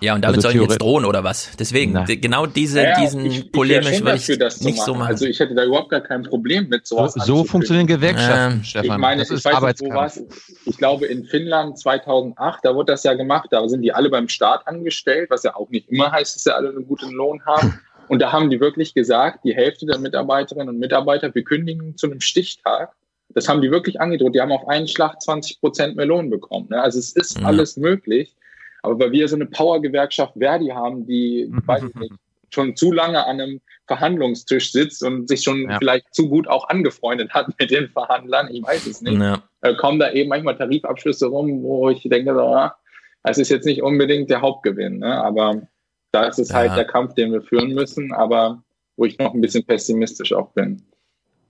Ja, 0.00 0.14
und 0.14 0.22
damit 0.22 0.38
also 0.38 0.48
sollen 0.48 0.62
jetzt 0.62 0.80
drohen 0.80 1.04
oder 1.04 1.24
was? 1.24 1.50
Deswegen, 1.58 1.92
Na. 1.92 2.04
genau 2.06 2.46
diese, 2.46 2.82
ja, 2.82 2.98
diesen 2.98 3.26
ich, 3.26 3.52
polemisch 3.52 3.90
ich 3.90 4.04
würde 4.04 4.16
ich 4.16 4.38
das 4.38 4.62
nicht 4.62 4.80
so 4.80 4.94
machen. 4.94 5.08
Also 5.08 5.26
ich 5.26 5.38
hätte 5.38 5.54
da 5.54 5.64
überhaupt 5.64 5.90
gar 5.90 6.00
kein 6.00 6.22
Problem 6.22 6.68
mit 6.68 6.86
sowas. 6.86 7.12
So, 7.12 7.20
so 7.20 7.44
funktionieren 7.44 7.86
Gewerkschaften, 7.86 8.58
ähm, 8.58 8.64
Stefan. 8.64 8.96
Ich 8.96 8.96
meine, 8.96 9.20
das 9.20 9.30
ist 9.30 9.44
ich 9.44 9.52
weiß 9.52 9.80
nicht, 9.80 9.80
wo 9.82 9.94
war's. 9.94 10.22
Ich 10.64 10.78
glaube, 10.78 11.04
in 11.04 11.24
Finnland 11.24 11.78
2008, 11.78 12.60
da 12.64 12.74
wurde 12.74 12.92
das 12.92 13.02
ja 13.02 13.12
gemacht, 13.12 13.48
da 13.50 13.68
sind 13.68 13.82
die 13.82 13.92
alle 13.92 14.08
beim 14.08 14.28
Staat 14.28 14.66
angestellt, 14.66 15.28
was 15.28 15.42
ja 15.42 15.54
auch 15.54 15.68
nicht 15.68 15.90
immer 15.90 16.10
heißt, 16.10 16.34
dass 16.34 16.44
sie 16.44 16.54
alle 16.54 16.70
einen 16.70 16.86
guten 16.86 17.10
Lohn 17.10 17.44
haben. 17.44 17.78
Und 18.10 18.20
da 18.20 18.32
haben 18.32 18.50
die 18.50 18.58
wirklich 18.58 18.92
gesagt, 18.92 19.44
die 19.44 19.54
Hälfte 19.54 19.86
der 19.86 20.00
Mitarbeiterinnen 20.00 20.68
und 20.68 20.80
Mitarbeiter, 20.80 21.32
wir 21.32 21.44
kündigen 21.44 21.96
zu 21.96 22.10
einem 22.10 22.20
Stichtag. 22.20 22.92
Das 23.28 23.48
haben 23.48 23.62
die 23.62 23.70
wirklich 23.70 24.00
angedroht. 24.00 24.34
Die 24.34 24.40
haben 24.40 24.50
auf 24.50 24.66
einen 24.66 24.88
Schlag 24.88 25.22
20 25.22 25.60
Prozent 25.60 25.94
mehr 25.94 26.06
Lohn 26.06 26.28
bekommen. 26.28 26.66
Ne? 26.70 26.82
Also 26.82 26.98
es 26.98 27.12
ist 27.12 27.38
ja. 27.38 27.46
alles 27.46 27.76
möglich. 27.76 28.34
Aber 28.82 28.98
weil 28.98 29.12
wir 29.12 29.28
so 29.28 29.36
eine 29.36 29.46
Power-Gewerkschaft 29.46 30.34
Verdi 30.36 30.70
haben, 30.70 31.06
die, 31.06 31.52
weiß 31.66 31.84
ich 31.84 31.94
nicht, 31.94 32.14
schon 32.52 32.74
zu 32.74 32.90
lange 32.90 33.24
an 33.24 33.40
einem 33.40 33.60
Verhandlungstisch 33.86 34.72
sitzt 34.72 35.04
und 35.04 35.28
sich 35.28 35.44
schon 35.44 35.70
ja. 35.70 35.78
vielleicht 35.78 36.12
zu 36.12 36.28
gut 36.28 36.48
auch 36.48 36.68
angefreundet 36.68 37.30
hat 37.30 37.46
mit 37.60 37.70
den 37.70 37.90
Verhandlern, 37.90 38.48
ich 38.50 38.60
weiß 38.60 38.88
es 38.88 39.02
nicht, 39.02 39.20
ja. 39.20 39.40
äh, 39.60 39.76
kommen 39.76 40.00
da 40.00 40.10
eben 40.10 40.30
manchmal 40.30 40.56
Tarifabschlüsse 40.56 41.28
rum, 41.28 41.62
wo 41.62 41.90
ich 41.90 42.02
denke, 42.02 42.34
so, 42.34 42.40
ah, 42.40 42.74
es 43.22 43.38
ist 43.38 43.50
jetzt 43.50 43.66
nicht 43.66 43.84
unbedingt 43.84 44.30
der 44.30 44.40
Hauptgewinn. 44.40 44.98
Ne? 44.98 45.14
Aber 45.14 45.62
das 46.12 46.38
ist 46.38 46.52
halt 46.52 46.66
ja. 46.66 46.70
halt 46.72 46.78
der 46.78 46.92
Kampf, 46.92 47.14
den 47.14 47.32
wir 47.32 47.42
führen 47.42 47.72
müssen, 47.72 48.12
aber 48.12 48.62
wo 48.96 49.04
ich 49.04 49.18
noch 49.18 49.34
ein 49.34 49.40
bisschen 49.40 49.64
pessimistisch 49.64 50.32
auch 50.32 50.50
bin. 50.52 50.82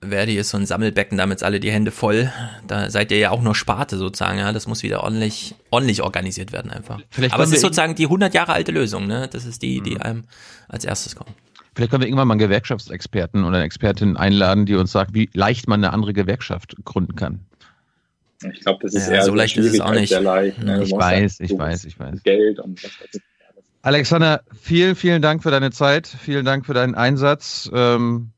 Verdi 0.02 0.36
ist 0.38 0.48
so 0.48 0.56
ein 0.56 0.64
Sammelbecken, 0.64 1.18
damit 1.18 1.42
alle 1.42 1.60
die 1.60 1.70
Hände 1.70 1.90
voll. 1.90 2.32
Da 2.66 2.88
seid 2.88 3.10
ihr 3.12 3.18
ja 3.18 3.30
auch 3.30 3.42
nur 3.42 3.54
Sparte 3.54 3.98
sozusagen, 3.98 4.38
ja. 4.38 4.52
Das 4.52 4.66
muss 4.66 4.82
wieder 4.82 5.02
ordentlich, 5.02 5.54
ordentlich 5.70 6.02
organisiert 6.02 6.52
werden 6.52 6.70
einfach. 6.70 7.00
Vielleicht 7.10 7.34
Aber 7.34 7.44
es 7.44 7.52
ist 7.52 7.60
sozusagen 7.60 7.94
die 7.94 8.04
100 8.04 8.32
Jahre 8.32 8.52
alte 8.52 8.72
Lösung, 8.72 9.06
ne? 9.06 9.28
Das 9.30 9.44
ist 9.44 9.62
die, 9.62 9.82
die 9.82 9.96
mhm. 9.96 10.02
einem 10.02 10.24
als 10.68 10.84
erstes 10.84 11.16
kommt. 11.16 11.32
Vielleicht 11.74 11.90
können 11.90 12.02
wir 12.02 12.08
irgendwann 12.08 12.28
mal 12.28 12.34
einen 12.34 12.40
Gewerkschaftsexperten 12.40 13.44
oder 13.44 13.56
eine 13.56 13.64
Expertin 13.64 14.16
einladen, 14.16 14.64
die 14.64 14.74
uns 14.74 14.90
sagt, 14.90 15.12
wie 15.14 15.28
leicht 15.34 15.68
man 15.68 15.84
eine 15.84 15.92
andere 15.92 16.14
Gewerkschaft 16.14 16.76
gründen 16.84 17.14
kann. 17.14 17.40
Ich 18.52 18.60
glaube, 18.60 18.78
das 18.82 18.94
ist 18.94 19.08
ja, 19.08 19.16
eher 19.16 19.24
so 19.24 19.34
leicht 19.34 19.56
ist 19.58 19.74
es 19.74 19.80
auch 19.80 19.92
nicht. 19.92 20.10
Leicht, 20.18 20.62
ne? 20.62 20.82
Ich 20.82 20.92
weiß, 20.92 21.40
ich 21.40 21.56
weiß, 21.56 21.84
ich 21.84 21.98
weiß. 21.98 22.22
Geld 22.22 22.58
und 22.58 22.82
was 22.82 22.90
weiß 23.00 23.08
ich. 23.12 23.22
Alexander, 23.82 24.42
vielen, 24.52 24.94
vielen 24.94 25.22
Dank 25.22 25.42
für 25.42 25.50
deine 25.50 25.70
Zeit. 25.70 26.06
Vielen 26.06 26.44
Dank 26.44 26.66
für 26.66 26.74
deinen 26.74 26.94
Einsatz. 26.94 27.70
Ähm, 27.72 28.32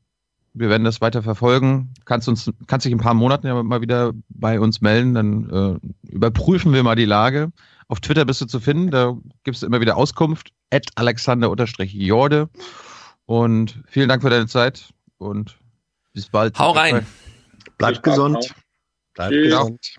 wir 0.53 0.69
werden 0.69 0.83
das 0.83 1.01
weiter 1.01 1.23
verfolgen. 1.23 1.93
Kannst 2.05 2.29
uns, 2.29 2.49
kannst 2.67 2.85
dich 2.85 2.91
in 2.91 2.99
ein 2.99 3.03
paar 3.03 3.13
Monaten 3.13 3.47
ja 3.47 3.61
mal 3.61 3.81
wieder 3.81 4.13
bei 4.29 4.59
uns 4.59 4.81
melden. 4.81 5.13
Dann 5.13 5.49
äh, 5.49 6.11
überprüfen 6.11 6.71
wir 6.73 6.83
mal 6.83 6.95
die 6.95 7.05
Lage. 7.05 7.51
Auf 7.87 7.99
Twitter 7.99 8.23
bist 8.25 8.41
du 8.41 8.45
zu 8.45 8.59
finden. 8.59 8.91
Da 8.91 9.17
gibt 9.43 9.57
es 9.57 9.63
immer 9.63 9.81
wieder 9.81 9.97
Auskunft. 9.97 10.51
At 10.71 10.87
Alexander-Jorde. 10.95 12.49
Und 13.25 13.83
vielen 13.87 14.09
Dank 14.09 14.21
für 14.21 14.29
deine 14.29 14.47
Zeit 14.47 14.93
und 15.17 15.57
bis 16.13 16.27
bald. 16.29 16.57
Hau 16.59 16.71
rein. 16.71 17.05
Bleib 17.77 18.01
gesund. 18.03 18.53
Bleib 19.13 19.31
gesund. 19.31 19.97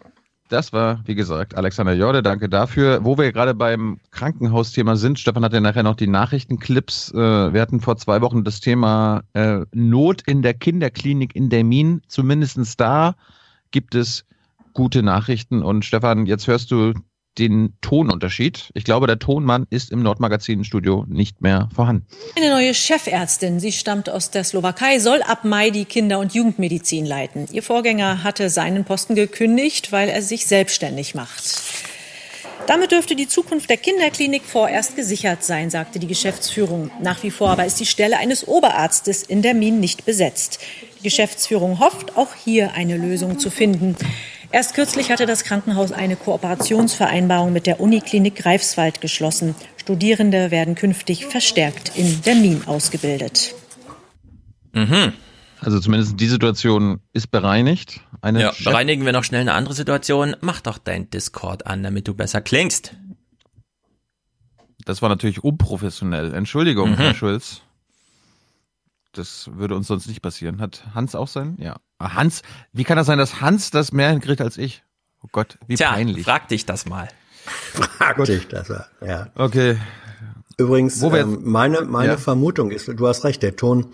Das 0.48 0.74
war, 0.74 1.00
wie 1.06 1.14
gesagt, 1.14 1.56
Alexander 1.56 1.94
Jorde, 1.94 2.22
danke 2.22 2.50
dafür. 2.50 3.02
Wo 3.02 3.16
wir 3.16 3.32
gerade 3.32 3.54
beim 3.54 3.98
Krankenhausthema 4.10 4.94
sind, 4.96 5.18
Stefan 5.18 5.42
hat 5.42 5.54
ja 5.54 5.60
nachher 5.60 5.82
noch 5.82 5.96
die 5.96 6.06
Nachrichtenclips. 6.06 7.12
Äh, 7.12 7.52
wir 7.52 7.60
hatten 7.60 7.80
vor 7.80 7.96
zwei 7.96 8.20
Wochen 8.20 8.44
das 8.44 8.60
Thema 8.60 9.22
äh, 9.32 9.60
Not 9.72 10.22
in 10.26 10.42
der 10.42 10.52
Kinderklinik 10.52 11.34
in 11.34 11.48
Dermin. 11.48 12.02
Zumindestens 12.08 12.76
da 12.76 13.14
gibt 13.70 13.94
es 13.94 14.26
gute 14.74 15.02
Nachrichten. 15.02 15.62
Und 15.62 15.86
Stefan, 15.86 16.26
jetzt 16.26 16.46
hörst 16.46 16.70
du 16.70 16.92
den 17.38 17.74
Tonunterschied. 17.80 18.70
Ich 18.74 18.84
glaube, 18.84 19.06
der 19.06 19.18
Tonmann 19.18 19.66
ist 19.70 19.90
im 19.90 20.02
Nordmagazin-Studio 20.02 21.04
nicht 21.08 21.40
mehr 21.40 21.68
vorhanden. 21.74 22.06
Eine 22.36 22.50
neue 22.50 22.74
Chefärztin, 22.74 23.60
sie 23.60 23.72
stammt 23.72 24.08
aus 24.08 24.30
der 24.30 24.44
Slowakei, 24.44 24.98
soll 24.98 25.22
ab 25.22 25.44
Mai 25.44 25.70
die 25.70 25.84
Kinder- 25.84 26.18
und 26.18 26.34
Jugendmedizin 26.34 27.06
leiten. 27.06 27.46
Ihr 27.50 27.62
Vorgänger 27.62 28.22
hatte 28.22 28.50
seinen 28.50 28.84
Posten 28.84 29.14
gekündigt, 29.14 29.92
weil 29.92 30.08
er 30.08 30.22
sich 30.22 30.46
selbstständig 30.46 31.14
macht. 31.14 31.62
Damit 32.66 32.92
dürfte 32.92 33.14
die 33.14 33.28
Zukunft 33.28 33.68
der 33.68 33.76
Kinderklinik 33.76 34.42
vorerst 34.42 34.96
gesichert 34.96 35.44
sein, 35.44 35.68
sagte 35.68 35.98
die 35.98 36.06
Geschäftsführung. 36.06 36.90
Nach 37.02 37.22
wie 37.22 37.30
vor 37.30 37.50
aber 37.50 37.66
ist 37.66 37.78
die 37.78 37.84
Stelle 37.84 38.16
eines 38.16 38.48
Oberarztes 38.48 39.22
in 39.22 39.42
der 39.42 39.52
Min 39.52 39.80
nicht 39.80 40.06
besetzt. 40.06 40.60
Die 40.98 41.02
Geschäftsführung 41.02 41.78
hofft, 41.80 42.16
auch 42.16 42.34
hier 42.34 42.72
eine 42.72 42.96
Lösung 42.96 43.38
zu 43.38 43.50
finden. 43.50 43.96
Erst 44.54 44.76
kürzlich 44.76 45.10
hatte 45.10 45.26
das 45.26 45.42
Krankenhaus 45.42 45.90
eine 45.90 46.14
Kooperationsvereinbarung 46.14 47.52
mit 47.52 47.66
der 47.66 47.80
Uniklinik 47.80 48.36
Greifswald 48.36 49.00
geschlossen. 49.00 49.56
Studierende 49.78 50.52
werden 50.52 50.76
künftig 50.76 51.26
verstärkt 51.26 51.90
in 51.96 52.20
Berlin 52.20 52.62
ausgebildet. 52.66 53.52
Mhm. 54.72 55.12
Also 55.58 55.80
zumindest 55.80 56.20
die 56.20 56.28
Situation 56.28 57.00
ist 57.12 57.32
bereinigt. 57.32 58.02
Eine 58.20 58.42
ja, 58.42 58.52
bereinigen 58.62 59.04
wir 59.04 59.12
noch 59.12 59.24
schnell 59.24 59.40
eine 59.40 59.54
andere 59.54 59.74
Situation. 59.74 60.36
Mach 60.40 60.60
doch 60.60 60.78
dein 60.78 61.10
Discord 61.10 61.66
an, 61.66 61.82
damit 61.82 62.06
du 62.06 62.14
besser 62.14 62.40
klingst. 62.40 62.94
Das 64.84 65.02
war 65.02 65.08
natürlich 65.08 65.42
unprofessionell. 65.42 66.32
Entschuldigung, 66.32 66.90
mhm. 66.90 66.96
Herr 66.98 67.14
Schulz. 67.14 67.62
Das 69.10 69.50
würde 69.52 69.74
uns 69.74 69.88
sonst 69.88 70.06
nicht 70.06 70.22
passieren. 70.22 70.60
Hat 70.60 70.84
Hans 70.94 71.16
auch 71.16 71.26
sein? 71.26 71.56
Ja. 71.58 71.74
Hans, 72.12 72.42
wie 72.72 72.84
kann 72.84 72.96
das 72.98 73.06
sein, 73.06 73.16
dass 73.18 73.40
Hans 73.40 73.70
das 73.70 73.92
mehr 73.92 74.10
hinkriegt 74.10 74.40
als 74.42 74.58
ich? 74.58 74.82
Oh 75.22 75.28
Gott, 75.32 75.56
wie 75.66 75.76
Tja, 75.76 75.92
peinlich. 75.92 76.24
frag 76.24 76.48
dich 76.48 76.66
das 76.66 76.84
mal. 76.86 77.08
Frag 77.46 78.16
Gut. 78.16 78.28
dich 78.28 78.46
das, 78.48 78.68
ja. 79.00 79.28
Okay. 79.34 79.78
Übrigens, 80.58 81.02
ähm, 81.02 81.38
meine, 81.42 81.80
meine 81.82 82.12
Ja. 82.12 82.16
Vermutung 82.16 82.70
ist, 82.70 82.88
du 82.88 83.06
hast 83.08 83.24
recht, 83.24 83.42
der 83.42 83.56
Ton, 83.56 83.86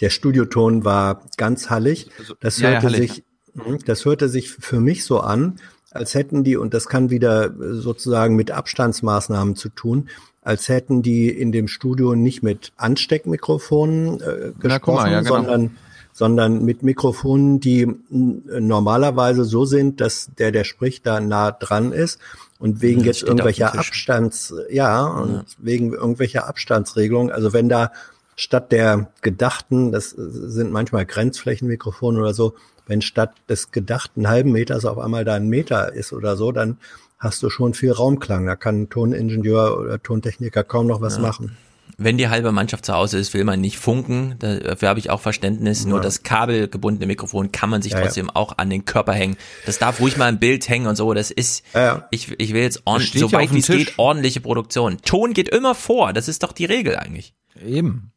der 0.00 0.10
Studioton 0.10 0.84
war 0.84 1.22
ganz 1.36 1.70
hallig. 1.70 2.10
Das 2.40 2.58
Ja, 2.58 2.68
ja, 2.70 2.74
hörte 2.80 2.86
hallig. 2.94 3.12
sich, 3.12 3.24
Mhm, 3.54 3.78
das 3.84 4.04
hörte 4.06 4.30
sich 4.30 4.50
für 4.50 4.80
mich 4.80 5.04
so 5.04 5.20
an, 5.20 5.60
als 5.90 6.14
hätten 6.14 6.42
die, 6.42 6.56
und 6.56 6.72
das 6.72 6.86
kann 6.88 7.10
wieder 7.10 7.46
äh, 7.46 7.74
sozusagen 7.74 8.34
mit 8.34 8.50
Abstandsmaßnahmen 8.50 9.56
zu 9.56 9.68
tun, 9.68 10.08
als 10.40 10.68
hätten 10.70 11.02
die 11.02 11.28
in 11.28 11.52
dem 11.52 11.68
Studio 11.68 12.14
nicht 12.14 12.42
mit 12.42 12.72
Ansteckmikrofonen 12.78 14.20
äh, 14.20 14.24
Na, 14.24 14.78
gesprochen, 14.78 14.80
guck 14.82 14.94
mal, 14.94 15.12
ja, 15.12 15.20
genau. 15.20 15.34
sondern 15.36 15.76
sondern 16.12 16.64
mit 16.64 16.82
Mikrofonen, 16.82 17.58
die 17.60 17.88
normalerweise 18.10 19.44
so 19.44 19.64
sind, 19.64 20.00
dass 20.00 20.30
der, 20.38 20.52
der 20.52 20.64
spricht, 20.64 21.06
da 21.06 21.20
nah 21.20 21.50
dran 21.52 21.92
ist 21.92 22.18
und 22.58 22.80
wegen 22.82 23.00
Ja, 23.00 23.06
jetzt 23.06 23.22
auf 23.22 23.28
dem 23.28 23.38
irgendwelcher. 23.38 23.78
Abstands, 23.78 24.54
ja, 24.70 25.06
und 25.06 25.32
Ja. 25.32 25.44
wegen 25.58 25.92
irgendwelcher 25.92 26.46
Abstandsregelungen, 26.46 27.32
also 27.32 27.52
wenn 27.52 27.68
da 27.68 27.92
statt 28.36 28.72
der 28.72 29.08
gedachten, 29.20 29.92
das 29.92 30.10
sind 30.10 30.72
manchmal 30.72 31.06
Grenzflächenmikrofone 31.06 32.18
oder 32.20 32.34
so, 32.34 32.54
wenn 32.86 33.00
statt 33.02 33.32
des 33.48 33.70
gedachten 33.70 34.28
halben 34.28 34.52
Meters 34.52 34.84
auf 34.84 34.98
einmal 34.98 35.24
da 35.24 35.34
ein 35.34 35.48
Meter 35.48 35.92
ist 35.92 36.12
oder 36.12 36.36
so, 36.36 36.52
dann 36.52 36.78
hast 37.18 37.42
du 37.42 37.50
schon 37.50 37.72
viel 37.74 37.92
Raumklang. 37.92 38.46
Da 38.46 38.56
kann 38.56 38.82
ein 38.82 38.88
Toningenieur 38.90 39.78
oder 39.78 40.02
Tontechniker 40.02 40.64
kaum 40.64 40.88
noch 40.88 41.00
was 41.00 41.16
Ja. 41.16 41.22
machen. 41.22 41.56
Wenn 42.04 42.18
die 42.18 42.28
halbe 42.28 42.52
Mannschaft 42.52 42.84
zu 42.86 42.92
Hause 42.94 43.18
ist, 43.18 43.32
will 43.34 43.44
man 43.44 43.60
nicht 43.60 43.78
funken. 43.78 44.36
Dafür 44.38 44.88
habe 44.88 44.98
ich 44.98 45.10
auch 45.10 45.20
Verständnis. 45.20 45.84
Nur 45.84 45.98
Ja. 45.98 46.02
das 46.02 46.22
kabelgebundene 46.22 47.06
Mikrofon 47.06 47.52
kann 47.52 47.70
man 47.70 47.82
sich 47.82 47.92
Ja, 47.92 47.98
ja. 47.98 48.04
trotzdem 48.04 48.30
auch 48.30 48.58
an 48.58 48.70
den 48.70 48.84
Körper 48.84 49.12
hängen. 49.12 49.36
Das 49.66 49.78
darf 49.78 50.00
ruhig 50.00 50.16
mal 50.16 50.28
im 50.28 50.38
Bild 50.38 50.68
hängen 50.68 50.86
und 50.86 50.96
so. 50.96 51.12
Das 51.14 51.30
ist, 51.30 51.64
ich, 52.10 52.30
ich 52.40 52.52
will 52.54 52.62
jetzt 52.62 52.82
ordentlich, 52.84 53.14
ja 53.14 53.20
soweit 53.28 53.52
wie 53.52 53.58
es 53.60 53.66
geht, 53.66 53.98
ordentliche 53.98 54.40
Produktion. 54.40 54.98
Ton 55.02 55.32
geht 55.34 55.48
immer 55.48 55.74
vor. 55.74 56.12
Das 56.12 56.28
ist 56.28 56.42
doch 56.42 56.52
die 56.52 56.64
Regel 56.64 56.96
eigentlich. 56.96 57.34
Eben. 57.64 58.12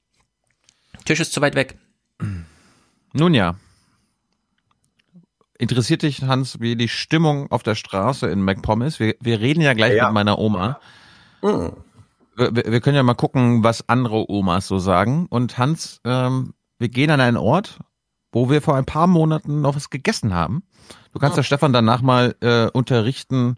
Tisch 1.05 1.19
ist 1.19 1.33
zu 1.33 1.41
weit 1.41 1.55
weg. 1.55 1.77
Nun 3.13 3.33
ja. 3.33 3.55
Interessiert 5.57 6.01
dich, 6.01 6.23
Hans, 6.23 6.59
wie 6.59 6.75
die 6.75 6.89
Stimmung 6.89 7.49
auf 7.51 7.63
der 7.63 7.75
Straße 7.75 8.27
in 8.27 8.41
MacPom 8.41 8.81
ist? 8.81 8.99
Wir, 8.99 9.15
wir 9.21 9.39
reden 9.39 9.61
ja 9.61 9.73
gleich 9.73 9.95
Ja. 9.95 10.05
mit 10.05 10.13
meiner 10.13 10.37
Oma. 10.37 10.79
Mhm. 11.41 11.71
Wir, 12.37 12.53
wir 12.53 12.81
können 12.81 12.95
ja 12.97 13.03
mal 13.03 13.13
gucken, 13.13 13.63
was 13.63 13.87
andere 13.87 14.29
Omas 14.29 14.67
so 14.67 14.77
sagen. 14.79 15.27
Und 15.29 15.57
Hans, 15.57 16.01
ähm, 16.05 16.53
wir 16.79 16.89
gehen 16.89 17.09
an 17.11 17.21
einen 17.21 17.37
Ort, 17.37 17.79
wo 18.31 18.49
wir 18.49 18.61
vor 18.61 18.75
ein 18.75 18.85
paar 18.85 19.07
Monaten 19.07 19.61
noch 19.61 19.75
was 19.75 19.89
gegessen 19.89 20.33
haben. 20.33 20.63
Du 21.13 21.19
kannst 21.19 21.35
Ah. 21.37 21.39
ja 21.39 21.43
Stefan 21.43 21.71
danach 21.73 22.01
mal 22.01 22.35
äh, 22.41 22.67
unterrichten, 22.71 23.55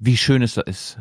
wie 0.00 0.16
schön 0.16 0.42
es 0.42 0.54
da 0.54 0.62
ist. 0.62 0.98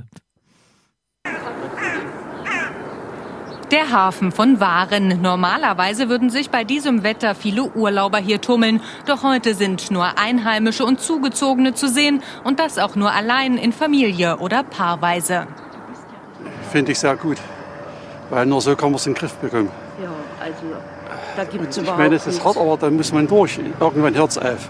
Der 3.71 3.91
Hafen 3.91 4.31
von 4.31 4.61
Waren. 4.61 5.21
Normalerweise 5.21 6.07
würden 6.07 6.29
sich 6.29 6.49
bei 6.51 6.63
diesem 6.63 7.03
Wetter 7.03 7.35
viele 7.35 7.63
Urlauber 7.75 8.17
hier 8.17 8.39
tummeln. 8.39 8.79
Doch 9.07 9.23
heute 9.23 9.55
sind 9.55 9.91
nur 9.91 10.17
Einheimische 10.17 10.85
und 10.85 11.01
Zugezogene 11.01 11.73
zu 11.73 11.89
sehen. 11.89 12.23
Und 12.45 12.59
das 12.59 12.77
auch 12.77 12.95
nur 12.95 13.11
allein 13.11 13.57
in 13.57 13.73
Familie 13.73 14.37
oder 14.37 14.63
paarweise. 14.63 15.47
Finde 16.71 16.91
ich 16.91 16.99
sehr 16.99 17.15
gut. 17.15 17.37
Weil 18.29 18.45
nur 18.45 18.61
so 18.61 18.75
kann 18.75 18.89
man 18.91 18.95
es 18.95 19.07
in 19.07 19.13
den 19.13 19.19
Griff 19.19 19.33
bekommen. 19.35 19.71
Ja, 20.03 20.09
also 20.39 20.57
da 21.35 21.43
gibt 21.45 21.69
es 21.69 21.77
Ich 21.77 21.83
überhaupt 21.83 21.99
meine, 21.99 22.15
es 22.15 22.27
ist 22.27 22.43
hart, 22.43 22.57
aber 22.57 22.77
dann 22.77 22.95
muss 22.95 23.11
man 23.13 23.27
durch. 23.27 23.59
Irgendwann 23.79 24.15
hört 24.15 24.31
es 24.31 24.37
auf. 24.37 24.69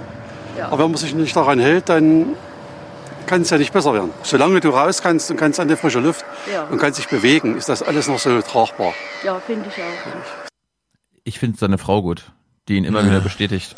Ja. 0.58 0.68
Aber 0.68 0.84
wenn 0.84 0.92
man 0.92 0.98
sich 0.98 1.14
nicht 1.16 1.36
daran 1.36 1.60
hält, 1.60 1.90
dann 1.90 2.36
kann 3.26 3.42
es 3.42 3.50
ja 3.50 3.58
nicht 3.58 3.74
besser 3.74 3.94
werden. 3.94 4.12
Solange 4.24 4.60
du 4.60 4.70
raus 4.70 5.02
kannst 5.02 5.30
und 5.32 5.38
kannst 5.38 5.60
an 5.60 5.68
die 5.68 5.76
frische 5.76 6.00
Luft 6.00 6.24
Ja. 6.52 6.64
und 6.64 6.78
kannst 6.80 7.00
dich 7.00 7.08
bewegen, 7.10 7.58
ist 7.58 7.68
das 7.68 7.82
alles 7.84 8.08
noch 8.08 8.20
so 8.20 8.42
tragbar. 8.42 8.94
Ja, 9.24 9.40
finde 9.46 9.66
ich 9.70 9.82
auch. 9.82 10.48
Ich 11.24 11.40
finde 11.40 11.58
seine 11.58 11.78
Frau 11.78 12.02
gut, 12.02 12.32
die 12.68 12.78
ihn 12.78 12.86
immer 12.86 13.04
wieder 13.06 13.20
bestätigt. 13.22 13.76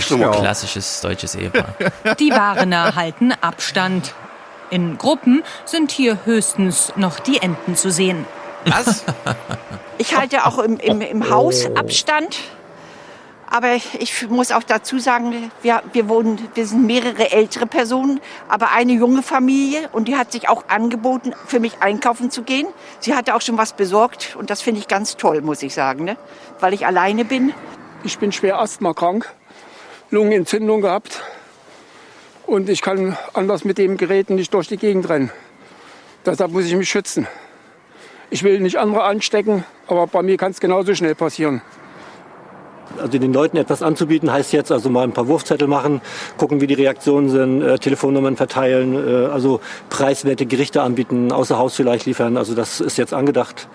Schlimmer. 0.00 0.30
Klassisches 0.32 1.00
deutsches 1.02 1.34
Ehepaar. 1.34 1.74
Die 2.18 2.30
Warener 2.30 2.96
halten 2.96 3.32
Abstand. 3.40 4.14
In 4.70 4.98
Gruppen 4.98 5.42
sind 5.64 5.90
hier 5.90 6.24
höchstens 6.24 6.92
noch 6.96 7.20
die 7.20 7.38
Enten 7.38 7.76
zu 7.76 7.90
sehen. 7.90 8.26
Was? 8.64 9.04
Ich 10.00 10.16
halte 10.16 10.46
auch 10.46 10.58
im, 10.60 10.78
im, 10.78 11.00
im 11.00 11.28
Haus 11.28 11.66
Abstand. 11.74 12.38
Aber 13.50 13.74
ich 13.74 14.28
muss 14.28 14.52
auch 14.52 14.62
dazu 14.62 15.00
sagen, 15.00 15.50
wir, 15.60 15.82
wir, 15.92 16.08
wohnen, 16.08 16.38
wir 16.54 16.66
sind 16.66 16.86
mehrere 16.86 17.32
ältere 17.32 17.66
Personen, 17.66 18.20
aber 18.46 18.70
eine 18.70 18.92
junge 18.92 19.24
Familie 19.24 19.88
und 19.90 20.06
die 20.06 20.16
hat 20.16 20.30
sich 20.30 20.48
auch 20.48 20.68
angeboten, 20.68 21.32
für 21.46 21.58
mich 21.58 21.80
einkaufen 21.80 22.30
zu 22.30 22.42
gehen. 22.42 22.68
Sie 23.00 23.16
hatte 23.16 23.34
auch 23.34 23.40
schon 23.40 23.58
was 23.58 23.72
besorgt 23.72 24.36
und 24.38 24.50
das 24.50 24.62
finde 24.62 24.80
ich 24.80 24.86
ganz 24.86 25.16
toll, 25.16 25.40
muss 25.40 25.64
ich 25.64 25.74
sagen, 25.74 26.04
ne? 26.04 26.16
weil 26.60 26.74
ich 26.74 26.86
alleine 26.86 27.24
bin. 27.24 27.52
Ich 28.04 28.20
bin 28.20 28.30
schwer 28.30 28.60
asthmakrank, 28.60 29.28
Lungenentzündung 30.10 30.80
gehabt 30.80 31.22
und 32.48 32.68
ich 32.68 32.80
kann 32.80 33.16
anders 33.34 33.64
mit 33.64 33.78
dem 33.78 33.96
Gerät 33.96 34.30
nicht 34.30 34.52
durch 34.54 34.68
die 34.68 34.78
Gegend 34.78 35.08
rennen. 35.08 35.30
Deshalb 36.24 36.50
muss 36.50 36.64
ich 36.64 36.74
mich 36.74 36.88
schützen. 36.88 37.26
Ich 38.30 38.42
will 38.42 38.60
nicht 38.60 38.76
andere 38.76 39.04
anstecken, 39.04 39.64
aber 39.86 40.06
bei 40.06 40.22
mir 40.22 40.36
kann 40.36 40.50
es 40.50 40.60
genauso 40.60 40.94
schnell 40.94 41.14
passieren. 41.14 41.62
Also 42.98 43.18
den 43.18 43.32
Leuten 43.32 43.58
etwas 43.58 43.82
anzubieten, 43.82 44.32
heißt 44.32 44.52
jetzt 44.52 44.72
also 44.72 44.88
mal 44.88 45.04
ein 45.04 45.12
paar 45.12 45.28
Wurfzettel 45.28 45.68
machen, 45.68 46.00
gucken, 46.38 46.60
wie 46.60 46.66
die 46.66 46.74
Reaktionen 46.74 47.28
sind, 47.28 47.62
äh, 47.62 47.78
Telefonnummern 47.78 48.36
verteilen, 48.36 48.94
äh, 48.94 49.26
also 49.26 49.60
preiswerte 49.90 50.46
Gerichte 50.46 50.82
anbieten, 50.82 51.30
außer 51.30 51.58
Haus 51.58 51.74
vielleicht 51.74 52.06
liefern. 52.06 52.38
Also 52.38 52.54
das 52.54 52.80
ist 52.80 52.96
jetzt 52.96 53.12
angedacht. 53.12 53.68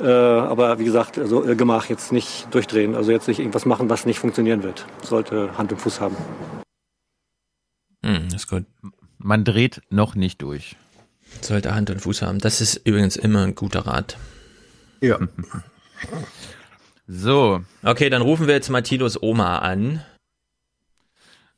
Äh, 0.00 0.06
aber 0.06 0.78
wie 0.78 0.84
gesagt, 0.84 1.18
also 1.18 1.40
Gemach 1.40 1.86
jetzt 1.86 2.12
nicht 2.12 2.46
durchdrehen, 2.50 2.94
also 2.94 3.10
jetzt 3.10 3.26
nicht 3.26 3.40
irgendwas 3.40 3.64
machen, 3.64 3.88
was 3.88 4.04
nicht 4.04 4.18
funktionieren 4.18 4.62
wird. 4.62 4.84
Sollte 5.02 5.48
Hand 5.56 5.72
und 5.72 5.80
Fuß 5.80 6.02
haben. 6.02 6.16
Hm, 8.06 8.28
ist 8.28 8.46
gut. 8.46 8.64
Man 9.18 9.44
dreht 9.44 9.82
noch 9.90 10.14
nicht 10.14 10.40
durch. 10.40 10.76
Sollte 11.40 11.74
Hand 11.74 11.90
und 11.90 12.00
Fuß 12.00 12.22
haben. 12.22 12.38
Das 12.38 12.60
ist 12.60 12.76
übrigens 12.86 13.16
immer 13.16 13.42
ein 13.42 13.56
guter 13.56 13.84
Rat. 13.84 14.16
Ja. 15.00 15.18
So. 17.08 17.64
Okay, 17.82 18.08
dann 18.08 18.22
rufen 18.22 18.46
wir 18.46 18.54
jetzt 18.54 18.68
mal 18.68 18.82
Tilos 18.82 19.20
Oma 19.20 19.58
an. 19.58 20.04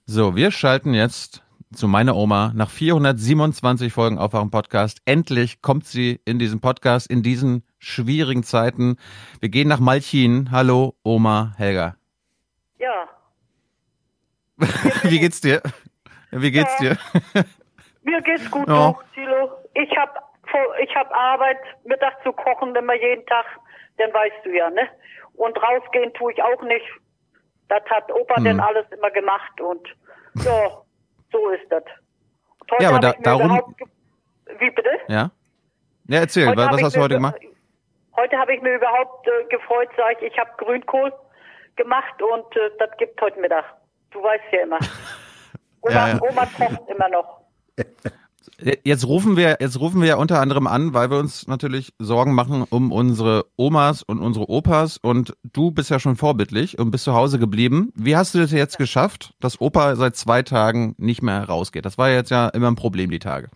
So, 0.07 0.37
wir 0.37 0.51
schalten 0.51 0.95
jetzt 0.95 1.43
zu 1.75 1.87
meiner 1.87 2.17
Oma. 2.17 2.53
Nach 2.55 2.71
427 2.71 3.93
Folgen 3.93 4.17
Aufwachen 4.17 4.51
Podcast. 4.51 5.03
Endlich 5.05 5.61
kommt 5.61 5.87
sie 5.87 6.19
in 6.25 6.39
diesen 6.39 6.61
Podcast 6.61 7.09
in 7.09 7.23
diesen 7.23 7.63
schwierigen 7.79 8.43
Zeiten. 8.43 8.97
Wir 9.41 9.51
gehen 9.51 9.69
nach 9.69 9.81
Malchin. 9.81 10.51
Hallo, 10.51 10.97
Oma 11.03 11.53
Helga. 11.59 11.97
Ja, 12.79 13.09
Wie 15.05 15.21
geht's 15.21 15.41
dir? 15.41 15.63
Wie 16.31 16.51
geht's 16.51 16.77
dir? 16.79 16.97
mir 18.03 18.21
geht's 18.23 18.51
gut, 18.51 18.69
Ja. 18.69 18.95
Thilo. 19.15 19.51
Ich 19.75 19.91
hab, 19.97 20.15
vor- 20.47 20.79
ich 20.83 20.95
hab 20.95 21.13
Arbeit, 21.15 21.59
Mittag 21.85 22.23
zu 22.23 22.33
kochen, 22.33 22.75
immer 22.75 22.95
jeden 22.95 23.25
Tag, 23.27 23.47
dann 23.99 24.13
weißt 24.13 24.45
du 24.45 24.51
ja, 24.51 24.71
ne? 24.71 24.89
Und 25.35 25.57
rausgehen 25.63 26.13
tue 26.15 26.33
ich 26.33 26.43
auch 26.43 26.63
nicht. 26.63 26.87
Das 27.69 27.83
hat 27.91 28.11
Opa 28.13 28.37
Hm. 28.37 28.45
denn 28.45 28.61
alles 28.61 28.87
immer 28.91 29.11
gemacht 29.11 29.61
und 29.61 29.87
ja, 30.45 30.71
so 31.33 31.49
ist 31.51 31.71
das. 31.71 31.85
Heute 32.71 32.83
Ja, 32.83 32.89
aber 32.91 32.99
da- 33.01 33.15
darum- 33.23 33.75
Wie 34.59 34.71
bitte? 34.71 34.91
Ja? 35.09 35.31
Ja, 36.09 36.21
erzähl, 36.21 36.47
Heute 36.49 36.59
was, 36.59 36.83
hast 36.83 36.97
du 36.97 37.01
heute 37.01 37.09
ge- 37.11 37.17
gemacht? 37.19 37.37
Heute 38.17 38.37
habe 38.39 38.55
ich 38.55 38.63
mir 38.63 38.75
überhaupt 38.75 39.27
äh, 39.29 39.45
gefreut, 39.49 39.89
sag 39.97 40.21
ich, 40.23 40.33
ich 40.33 40.39
habe 40.39 40.51
Grünkohl 40.57 41.13
gemacht 41.77 42.21
und 42.23 42.57
äh, 42.57 42.71
das 42.79 42.91
gibt 42.99 43.21
heute 43.21 43.39
Mittag. 43.41 43.65
Du 44.11 44.23
weißt 44.23 44.45
ja 44.53 44.63
immer. 44.63 44.79
Oma, 45.83 46.09
Ja. 46.09 46.21
Oma 46.21 46.47
kocht 46.47 46.89
immer 46.89 47.09
noch. 47.09 47.41
Jetzt 48.83 49.07
rufen 49.07 49.37
wir, 49.37 49.59
jetzt 49.61 49.79
rufen 49.79 50.01
wir 50.01 50.09
ja 50.09 50.17
unter 50.17 50.41
anderem 50.41 50.67
an, 50.67 50.93
weil 50.93 51.11
wir 51.11 51.19
uns 51.19 51.47
natürlich 51.47 51.93
Sorgen 51.99 52.35
machen 52.35 52.67
um 52.69 52.91
unsere 52.91 53.45
Omas 53.57 54.03
und 54.03 54.21
unsere 54.21 54.49
Opas 54.49 54.97
und 54.99 55.37
du 55.45 55.71
bist 55.71 55.91
ja 55.91 56.01
schon 56.01 56.17
vorbildlich 56.17 56.77
und 56.79 56.91
bist 56.91 57.05
zu 57.05 57.15
Hause 57.15 57.39
geblieben. 57.39 57.93
Wie 57.95 58.17
hast 58.17 58.35
du 58.35 58.41
das 58.41 58.51
jetzt 58.51 58.77
geschafft, 58.77 59.35
dass 59.41 59.61
Opa 59.61 59.95
seit 59.95 60.17
zwei 60.17 60.43
Tagen 60.43 60.97
nicht 60.99 61.23
mehr 61.23 61.45
rausgeht? 61.45 61.85
Das 61.85 61.99
war 61.99 62.11
jetzt 62.11 62.31
ja 62.31 62.49
immer 62.49 62.69
ein 62.69 62.75
Problem, 62.75 63.11
die 63.11 63.21
Tage. 63.21 63.49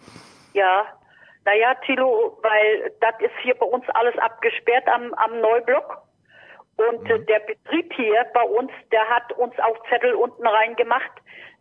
Ja, 0.54 0.84
naja, 1.44 1.74
Thilo, 1.84 2.38
weil 2.42 2.92
das 3.00 3.14
ist 3.18 3.34
hier 3.42 3.54
bei 3.56 3.66
uns 3.66 3.84
alles 3.94 4.16
abgesperrt 4.18 4.86
am, 4.88 5.12
am 5.14 5.40
Neublock. 5.40 5.98
Und 6.76 7.10
äh, 7.10 7.18
der 7.24 7.40
Betrieb 7.40 7.92
hier 7.94 8.24
bei 8.32 8.42
uns, 8.42 8.70
der 8.92 9.04
hat 9.08 9.32
uns 9.32 9.52
auch 9.58 9.76
Zettel 9.88 10.14
unten 10.14 10.46
reingemacht, 10.46 11.10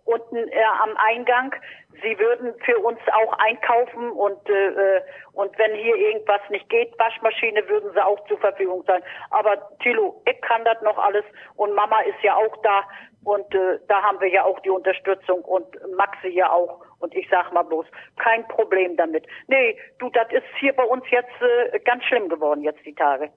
unten 0.06 0.38
äh, 0.38 0.64
am 0.84 0.95
Eingang. 0.97 1.54
Sie 2.02 2.18
würden 2.18 2.54
für 2.66 2.78
uns 2.80 2.99
auch 3.14 3.34
einkaufen 3.39 4.12
und 4.12 4.49
äh, 4.49 4.97
äh, 4.97 5.02
und 5.34 5.58
wenn 5.58 5.76
hier 5.76 5.95
irgendwas 5.95 6.41
nicht 6.49 6.68
geht, 6.70 6.97
Waschmaschine 6.97 7.68
würden 7.70 7.91
sie 7.93 8.04
auch 8.04 8.26
zur 8.28 8.38
Verfügung 8.39 8.84
sein. 8.88 9.02
Aber 9.30 9.70
Thilo, 9.82 10.22
ich 10.30 10.41
kann 10.41 10.66
das 10.66 10.82
noch 10.82 10.97
alles 10.97 11.26
und 11.56 11.74
Mama 11.76 12.02
ist 12.02 12.22
ja 12.24 12.36
auch 12.36 12.58
da 12.64 12.84
und 13.24 13.54
äh, 13.54 13.80
da 13.88 14.02
haben 14.02 14.20
wir 14.20 14.30
ja 14.30 14.43
auch 14.43 14.60
die 14.62 14.70
Unterstützung 14.70 15.41
und 15.41 15.68
Maxi 15.95 16.30
ja 16.30 16.52
auch 16.52 16.82
Und 16.99 17.14
ich 17.16 17.28
sag 17.30 17.52
mal 17.52 17.64
bloß, 17.64 17.86
kein 18.18 18.47
Problem 18.47 18.95
damit. 18.95 19.26
Nee, 19.47 19.78
du, 19.99 20.10
das 20.12 20.32
ist 20.32 20.43
hier 20.60 20.74
bei 20.74 20.84
uns 20.84 21.04
jetzt 21.12 21.30
äh, 21.41 21.80
ganz 21.80 22.04
schlimm 22.06 22.30
geworden 22.30 22.62
jetzt 22.62 22.86
die 22.86 22.93
Tage. 22.93 23.30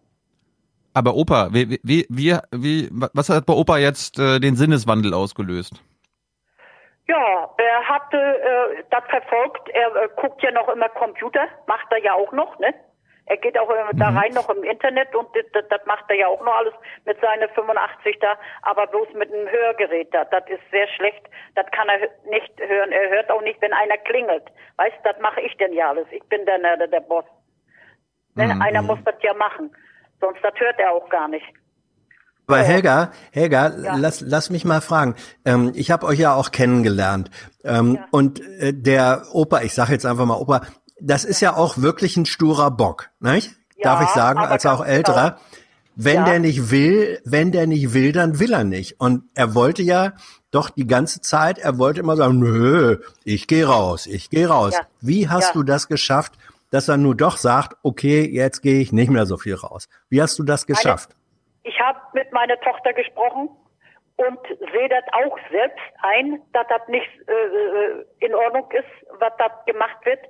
Aber 0.95 1.15
Opa, 1.17 1.49
wie, 1.53 1.81
wie, 1.83 2.07
wie, 2.09 2.37
wie, 2.53 2.89
was 2.93 3.29
hat 3.29 3.47
bei 3.47 3.53
Opa 3.53 3.79
jetzt 3.79 4.19
äh, 4.19 4.39
den 4.39 4.55
Sinneswandel 4.55 5.13
ausgelöst? 5.13 5.83
Ja, 7.07 7.51
er 7.59 7.89
hatte 7.89 8.17
äh, 8.17 8.85
das 8.91 9.05
verfolgt. 9.09 9.69
Er 9.71 9.95
äh, 9.95 10.09
guckt 10.17 10.43
ja 10.43 10.51
noch 10.51 10.69
immer 10.69 10.89
Computer, 10.89 11.47
macht 11.67 11.91
er 11.91 11.99
ja 11.99 12.15
auch 12.15 12.33
noch, 12.33 12.59
ne? 12.59 12.75
Er 13.27 13.39
geht 13.39 13.59
auch 13.59 13.71
immer 13.71 13.91
da 13.95 14.11
rein 14.11 14.35
noch 14.35 14.51
im 14.51 14.63
Internet 14.65 15.15
und 15.15 15.29
das, 15.35 15.65
das, 15.69 15.87
macht 15.87 16.05
er 16.09 16.17
ja 16.17 16.29
auch 16.29 16.45
noch 16.45 16.55
alles 16.57 16.75
mit 17.07 17.19
seiner 17.23 17.49
85 17.49 18.19
da, 18.21 18.37
aber 18.61 18.87
bloß 18.87 19.09
mit 19.15 19.33
einem 19.33 19.49
Hörgerät 19.49 20.13
da. 20.13 20.27
Das 20.27 20.45
ist 20.49 20.61
sehr 20.71 20.87
schlecht. 20.89 21.23
Das 21.55 21.65
kann 21.71 21.89
er 21.89 22.07
nicht 22.29 22.53
hören. 22.61 22.93
Er 22.93 23.09
hört 23.09 23.31
auch 23.31 23.41
nicht, 23.41 23.63
wenn 23.63 23.73
einer 23.73 23.97
klingelt. 23.97 24.45
Weißt, 24.77 24.99
das 25.05 25.19
mache 25.21 25.41
ich 25.41 25.57
denn 25.57 25.73
ja 25.73 25.89
alles. 25.89 26.07
Ich 26.11 26.23
bin 26.25 26.45
dann 26.45 26.63
der, 26.63 26.87
der 26.87 27.01
Boss. 27.01 27.25
Ne? 28.35 28.45
Mhm. 28.45 28.61
Einer 28.61 28.83
muss 28.83 28.99
das 29.05 29.15
ja 29.23 29.33
machen. 29.33 29.75
Sonst 30.21 30.45
das 30.45 30.55
hört 30.61 30.79
er 30.79 30.93
auch 30.93 31.09
gar 31.09 31.29
nicht. 31.29 31.47
Aber 32.47 32.59
Helga, 32.59 33.11
Helga, 33.31 33.73
Ja. 33.77 33.97
lass, 33.97 34.21
lass 34.21 34.51
mich 34.51 34.65
mal 34.65 34.81
fragen. 34.81 35.15
Ähm, 35.45 35.73
ich 35.75 35.91
habe 35.91 36.07
euch 36.07 36.19
ja 36.19 36.35
auch 36.35 36.51
kennengelernt. 36.51 37.31
Ähm, 37.65 37.99
Und 38.11 38.41
äh, 38.59 38.73
der 38.75 39.25
Opa, 39.33 39.63
ich 39.63 39.73
sage 39.75 39.93
jetzt 39.93 40.05
einfach 40.07 40.27
mal 40.27 40.37
Opa, 40.37 40.63
das 41.01 41.25
ist 41.25 41.41
ja 41.41 41.57
auch 41.57 41.79
wirklich 41.79 42.17
ein 42.17 42.27
sturer 42.27 42.71
Bock, 42.71 43.11
nicht? 43.21 43.53
Darf 43.83 44.01
Ja, 44.01 44.07
ich 44.07 44.13
sagen, 44.15 44.39
als 44.41 44.67
auch 44.67 44.79
ganz 44.81 44.91
älterer. 44.91 45.31
genau. 45.31 45.41
Wenn 45.97 46.17
Ja. 46.17 46.25
der 46.25 46.39
nicht 46.41 46.71
will, 46.71 47.21
wenn 47.25 47.53
der 47.53 47.67
nicht 47.67 47.95
will, 47.95 48.13
dann 48.13 48.41
will 48.41 48.53
er 48.53 48.65
nicht. 48.65 48.99
Und 49.01 49.25
er 49.35 49.55
wollte 49.55 49.83
ja 49.83 50.13
doch 50.51 50.71
die 50.71 50.87
ganze 50.87 51.21
Zeit, 51.21 51.59
er 51.59 51.79
wollte 51.79 52.01
immer 52.01 52.17
sagen, 52.17 52.39
nö, 52.41 52.99
ich 53.25 53.47
gehe 53.47 53.67
raus, 53.67 54.07
ich 54.07 54.29
gehe 54.29 54.49
raus. 54.49 54.73
Ja. 54.75 54.81
Wie 55.01 55.29
hast 55.29 55.49
Ja. 55.49 55.53
du 55.55 55.63
das 55.63 55.87
geschafft, 55.89 56.33
dass 56.71 56.89
er 56.89 56.97
nur 56.97 57.15
doch 57.15 57.37
sagt, 57.37 57.77
okay, 57.83 58.29
jetzt 58.29 58.61
gehe 58.63 58.81
ich 58.81 58.93
nicht 58.93 59.11
mehr 59.11 59.27
so 59.27 59.37
viel 59.37 59.55
raus? 59.55 59.89
Wie 60.09 60.21
hast 60.21 60.39
du 60.39 60.43
das 60.43 60.67
geschafft? 60.67 61.11
Ich 61.65 61.81
habe 61.81 61.99
mit 62.13 62.31
meiner 62.33 62.61
Tochter 62.61 62.93
gesprochen 62.93 63.49
und 64.17 64.39
sehe 64.73 64.89
das 64.89 65.05
auch 65.13 65.37
selbst 65.51 65.83
ein, 66.03 66.41
dass 66.53 66.67
das 66.69 66.87
nicht 66.89 67.09
äh, 67.27 67.33
äh, 67.33 68.05
in 68.21 68.35
Ordnung 68.35 68.71
ist, 68.71 68.89
was 69.19 69.33
da 69.39 69.49
gemacht 69.67 70.05
wird. 70.05 70.21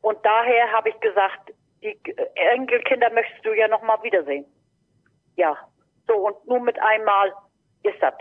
Und 0.00 0.24
daher 0.24 0.72
habe 0.72 0.88
ich 0.90 1.00
gesagt, 1.00 1.52
die 1.82 1.98
äh, 2.04 2.26
Enkelkinder 2.54 3.10
möchtest 3.10 3.44
du 3.44 3.52
ja 3.52 3.68
noch 3.68 3.82
mal 3.82 4.02
wiedersehen. 4.02 4.46
Ja, 5.36 5.58
so 6.06 6.14
und 6.14 6.46
nur 6.46 6.60
mit 6.60 6.80
einmal 6.80 7.32
ist 7.82 8.00
das. 8.00 8.14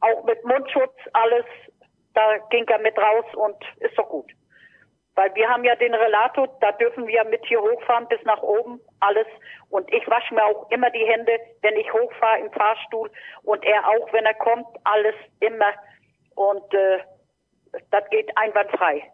Auch 0.00 0.24
mit 0.24 0.44
Mundschutz, 0.44 0.94
alles, 1.14 1.46
da 2.12 2.36
ging 2.50 2.66
er 2.68 2.78
mit 2.78 2.96
raus 2.98 3.24
und 3.34 3.56
ist 3.80 3.96
doch 3.98 4.08
gut. 4.08 4.30
Weil 5.16 5.32
wir 5.34 5.48
haben 5.48 5.64
ja 5.64 5.76
den 5.76 5.94
Relato, 5.94 6.46
da 6.60 6.72
dürfen 6.72 7.06
wir 7.06 7.24
mit 7.24 7.44
hier 7.46 7.60
hochfahren 7.60 8.08
bis 8.08 8.20
nach 8.24 8.42
oben, 8.42 8.80
alles. 9.00 9.26
Und 9.70 9.92
ich 9.92 10.06
wasche 10.08 10.34
mir 10.34 10.44
auch 10.44 10.68
immer 10.70 10.90
die 10.90 11.06
Hände, 11.06 11.38
wenn 11.62 11.76
ich 11.76 11.92
hochfahre 11.92 12.40
im 12.40 12.50
Fahrstuhl. 12.50 13.10
Und 13.42 13.64
er 13.64 13.88
auch, 13.88 14.12
wenn 14.12 14.24
er 14.24 14.34
kommt, 14.34 14.66
alles 14.82 15.14
immer. 15.40 15.72
Und 16.34 16.74
äh, 16.74 16.98
das 17.90 18.10
geht 18.10 18.36
einwandfrei. 18.36 19.04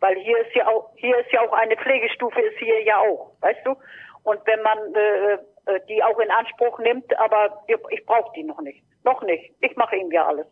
Weil 0.00 0.16
hier 0.16 0.38
ist 0.38 0.54
ja 0.54 0.66
auch, 0.66 0.90
hier 0.96 1.16
ist 1.18 1.30
ja 1.32 1.40
auch 1.40 1.52
eine 1.52 1.76
Pflegestufe, 1.76 2.40
ist 2.40 2.58
hier 2.58 2.82
ja 2.82 2.98
auch, 2.98 3.32
weißt 3.40 3.64
du? 3.64 3.76
Und 4.24 4.44
wenn 4.44 4.60
man 4.62 4.78
äh, 4.94 5.38
äh, 5.66 5.80
die 5.88 6.02
auch 6.02 6.18
in 6.18 6.30
Anspruch 6.30 6.78
nimmt, 6.78 7.16
aber 7.18 7.62
ich, 7.66 7.76
ich 7.90 8.06
brauche 8.06 8.32
die 8.36 8.44
noch 8.44 8.60
nicht. 8.60 8.82
Noch 9.04 9.22
nicht. 9.22 9.52
Ich 9.60 9.76
mache 9.76 9.96
ihm 9.96 10.10
ja 10.10 10.26
alles. 10.26 10.46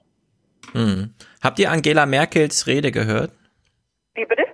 Hm. 0.72 1.14
Habt 1.42 1.58
ihr 1.58 1.70
Angela 1.70 2.06
Merkels 2.06 2.66
Rede 2.66 2.90
gehört? 2.90 3.30
Wie 4.14 4.24
bitte? 4.24 4.44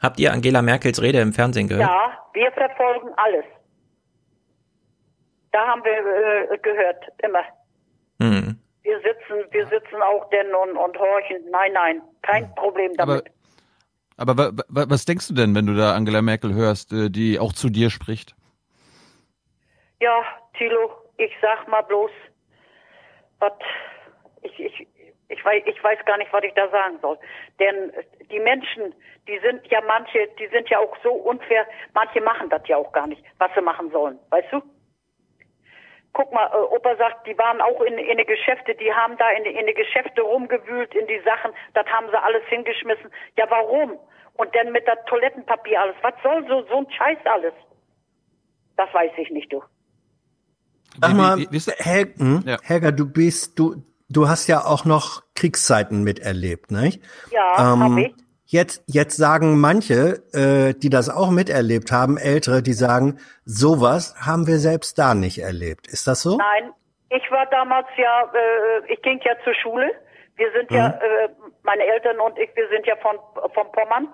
Habt 0.00 0.20
ihr 0.20 0.32
Angela 0.32 0.62
Merkels 0.62 1.00
Rede 1.00 1.20
im 1.20 1.32
Fernsehen 1.32 1.68
gehört? 1.68 1.88
Ja, 1.88 2.18
wir 2.34 2.52
verfolgen 2.52 3.10
alles. 3.16 3.44
Da 5.52 5.66
haben 5.66 5.82
wir 5.84 6.52
äh, 6.52 6.58
gehört, 6.58 7.04
immer. 7.22 7.42
Hm. 8.20 8.58
Wir 8.82 9.00
sitzen, 9.00 9.50
wir 9.50 9.66
sitzen 9.68 10.02
auch 10.02 10.28
denn 10.30 10.54
und, 10.54 10.76
und 10.76 10.98
horchen. 10.98 11.50
Nein, 11.50 11.72
nein, 11.72 12.02
kein 12.22 12.54
Problem 12.54 12.92
Aber, 12.98 13.22
damit. 13.22 13.32
aber 14.18 14.36
wa, 14.36 14.84
was 14.88 15.06
denkst 15.06 15.28
du 15.28 15.34
denn, 15.34 15.54
wenn 15.54 15.66
du 15.66 15.74
da 15.74 15.94
Angela 15.94 16.20
Merkel 16.20 16.54
hörst, 16.54 16.92
äh, 16.92 17.08
die 17.10 17.38
auch 17.38 17.52
zu 17.52 17.70
dir 17.70 17.90
spricht? 17.90 18.36
Ja, 20.00 20.22
Thilo, 20.58 20.90
ich 21.16 21.32
sag 21.40 21.66
mal 21.68 21.82
bloß, 21.82 22.10
was, 23.38 23.52
ich, 24.42 24.60
ich, 24.60 24.86
ich 25.28 25.44
weiß, 25.44 25.62
ich 25.66 25.82
weiß 25.82 25.98
gar 26.04 26.18
nicht, 26.18 26.32
was 26.32 26.44
ich 26.44 26.54
da 26.54 26.68
sagen 26.70 26.98
soll. 27.00 27.18
Denn 27.58 27.92
die 28.30 28.38
Menschen, 28.40 28.94
die 29.26 29.38
sind 29.40 29.66
ja 29.68 29.80
manche, 29.86 30.28
die 30.38 30.46
sind 30.48 30.68
ja 30.68 30.78
auch 30.78 30.96
so 31.02 31.12
unfair, 31.12 31.66
manche 31.94 32.20
machen 32.20 32.48
das 32.50 32.62
ja 32.68 32.76
auch 32.76 32.92
gar 32.92 33.06
nicht, 33.06 33.22
was 33.38 33.50
sie 33.54 33.60
machen 33.62 33.90
sollen, 33.90 34.18
weißt 34.30 34.52
du? 34.52 34.62
Guck 36.12 36.32
mal, 36.32 36.46
äh, 36.46 36.74
Opa 36.74 36.96
sagt, 36.96 37.26
die 37.26 37.36
waren 37.36 37.60
auch 37.60 37.80
in, 37.82 37.98
in 37.98 38.16
die 38.16 38.24
Geschäfte, 38.24 38.74
die 38.74 38.90
haben 38.92 39.18
da 39.18 39.30
in, 39.32 39.44
die- 39.44 39.50
in 39.50 39.66
die 39.66 39.74
Geschäfte 39.74 40.22
rumgewühlt, 40.22 40.94
in 40.94 41.06
die 41.06 41.20
Sachen, 41.24 41.52
das 41.74 41.86
haben 41.88 42.06
sie 42.08 42.22
alles 42.22 42.42
hingeschmissen. 42.48 43.10
Ja, 43.36 43.44
warum? 43.50 43.98
Und 44.34 44.54
dann 44.54 44.72
mit 44.72 44.86
der 44.86 45.02
Toilettenpapier 45.04 45.80
alles. 45.80 45.96
Was 46.02 46.14
soll 46.22 46.46
so, 46.48 46.62
so 46.68 46.78
ein 46.78 46.90
Scheiß 46.90 47.18
alles? 47.24 47.52
Das 48.76 48.92
weiß 48.94 49.12
ich 49.18 49.30
nicht, 49.30 49.52
du. 49.52 49.62
Sag 51.00 51.14
mal, 51.14 51.36
Hel 51.78 52.14
hm? 52.16 52.44
Helga, 52.62 52.90
du 52.90 53.12
bist, 53.12 53.58
du, 53.58 53.74
du 54.08 54.28
hast 54.28 54.46
ja 54.46 54.64
auch 54.64 54.84
noch 54.84 55.22
Kriegszeiten 55.34 56.02
miterlebt, 56.02 56.70
nicht? 56.70 57.02
Ja, 57.30 57.74
Ähm, 57.74 57.98
ich. 57.98 58.14
Jetzt, 58.48 58.84
jetzt 58.86 59.16
sagen 59.16 59.58
manche, 59.58 60.22
äh, 60.32 60.72
die 60.72 60.88
das 60.88 61.10
auch 61.10 61.30
miterlebt 61.30 61.90
haben, 61.90 62.16
Ältere, 62.16 62.62
die 62.62 62.74
sagen, 62.74 63.18
sowas 63.44 64.14
haben 64.24 64.46
wir 64.46 64.58
selbst 64.58 65.00
da 65.00 65.14
nicht 65.14 65.38
erlebt. 65.38 65.88
Ist 65.88 66.06
das 66.06 66.22
so? 66.22 66.36
Nein, 66.36 66.70
ich 67.10 67.28
war 67.32 67.46
damals 67.46 67.88
ja, 67.96 68.22
äh, 68.32 68.92
ich 68.92 69.02
ging 69.02 69.20
ja 69.24 69.32
zur 69.42 69.52
Schule. 69.54 69.90
Wir 70.36 70.52
sind 70.52 70.70
ja, 70.70 70.90
äh, 70.90 71.28
meine 71.64 71.82
Eltern 71.82 72.20
und 72.20 72.38
ich, 72.38 72.54
wir 72.54 72.68
sind 72.68 72.86
ja 72.86 72.94
von, 72.96 73.16
von 73.52 73.72
Pommern, 73.72 74.08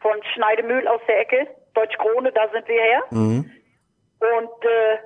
von 0.00 0.22
Schneidemühl 0.34 0.86
aus 0.86 1.00
der 1.08 1.20
Ecke, 1.20 1.46
Deutsch 1.72 1.96
Krone, 1.96 2.30
da 2.32 2.46
sind 2.52 2.68
wir 2.68 2.82
her. 2.82 3.02
Mhm. 3.10 3.50
Und 4.20 4.64
äh, 4.64 4.98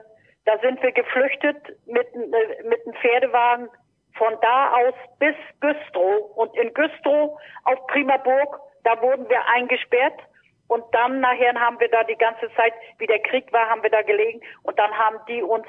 da 0.44 0.58
sind 0.60 0.82
wir 0.82 0.90
geflüchtet 0.90 1.56
mit, 1.86 2.08
äh, 2.14 2.68
mit 2.68 2.84
einem 2.84 2.94
Pferdewagen 3.00 3.68
von 4.16 4.36
da 4.40 4.74
aus 4.74 4.94
bis 5.18 5.34
Güstrow. 5.60 6.36
Und 6.36 6.56
in 6.56 6.72
Güstrow 6.74 7.38
auf 7.64 7.86
Primaburg, 7.88 8.60
da 8.84 9.00
wurden 9.00 9.28
wir 9.28 9.46
eingesperrt. 9.48 10.20
Und 10.68 10.84
dann 10.92 11.20
nachher 11.20 11.54
haben 11.54 11.78
wir 11.80 11.88
da 11.88 12.02
die 12.04 12.16
ganze 12.16 12.48
Zeit, 12.54 12.72
wie 12.98 13.06
der 13.06 13.20
Krieg 13.20 13.52
war, 13.52 13.68
haben 13.68 13.82
wir 13.82 13.90
da 13.90 14.02
gelegen. 14.02 14.40
Und 14.62 14.78
dann 14.78 14.90
haben 14.96 15.18
die 15.28 15.42
uns, 15.42 15.66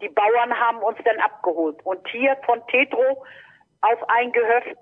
die 0.00 0.08
Bauern 0.08 0.58
haben 0.58 0.78
uns 0.78 0.98
dann 1.04 1.18
abgeholt. 1.20 1.78
Und 1.84 2.06
hier 2.08 2.36
von 2.44 2.64
Tetro 2.66 3.24
auf 3.80 4.08
ein 4.08 4.32
Gehöft, 4.32 4.76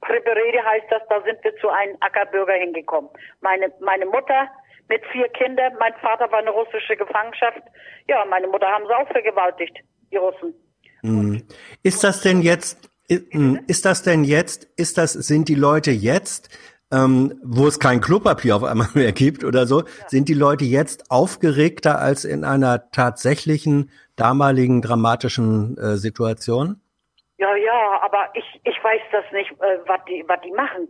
Priberede 0.00 0.64
heißt 0.64 0.86
das, 0.90 1.02
da 1.08 1.20
sind 1.22 1.42
wir 1.44 1.54
zu 1.56 1.68
einem 1.68 1.96
Ackerbürger 2.00 2.54
hingekommen. 2.54 3.10
Meine, 3.40 3.72
meine 3.80 4.06
Mutter 4.06 4.48
mit 4.88 5.04
vier 5.06 5.28
Kindern, 5.28 5.74
mein 5.78 5.94
Vater 5.96 6.30
war 6.32 6.38
eine 6.38 6.50
russische 6.50 6.96
Gefangenschaft. 6.96 7.62
Ja, 8.08 8.24
meine 8.24 8.48
Mutter 8.48 8.66
haben 8.66 8.86
sie 8.86 8.96
auch 8.96 9.08
vergewaltigt, 9.08 9.78
die 10.10 10.16
Russen. 10.16 10.54
Mhm. 11.02 11.42
Ist 11.82 12.04
das 12.04 12.20
denn 12.22 12.42
jetzt, 12.42 12.90
i- 13.10 13.26
mh, 13.32 13.60
ist 13.66 13.84
das 13.84 14.02
denn 14.02 14.24
jetzt, 14.24 14.64
ist 14.76 14.98
das, 14.98 15.12
sind 15.12 15.48
die 15.48 15.54
Leute 15.54 15.90
jetzt, 15.90 16.48
ähm, 16.92 17.38
wo 17.44 17.66
es 17.66 17.78
kein 17.78 18.00
Klopapier 18.00 18.56
auf 18.56 18.64
einmal 18.64 18.88
mehr 18.94 19.12
gibt 19.12 19.44
oder 19.44 19.66
so, 19.66 19.84
sind 20.08 20.28
die 20.28 20.34
Leute 20.34 20.64
jetzt 20.64 21.10
aufgeregter 21.10 21.98
als 22.00 22.24
in 22.24 22.44
einer 22.44 22.90
tatsächlichen 22.90 23.90
damaligen 24.16 24.82
dramatischen 24.82 25.78
äh, 25.78 25.96
Situation? 25.96 26.80
Ja, 27.38 27.54
ja, 27.56 28.00
aber 28.02 28.28
ich, 28.34 28.60
ich 28.64 28.76
weiß 28.84 29.00
das 29.12 29.24
nicht, 29.32 29.50
äh, 29.52 29.78
was 29.86 30.00
die, 30.08 30.24
was 30.26 30.40
die 30.42 30.52
machen. 30.52 30.88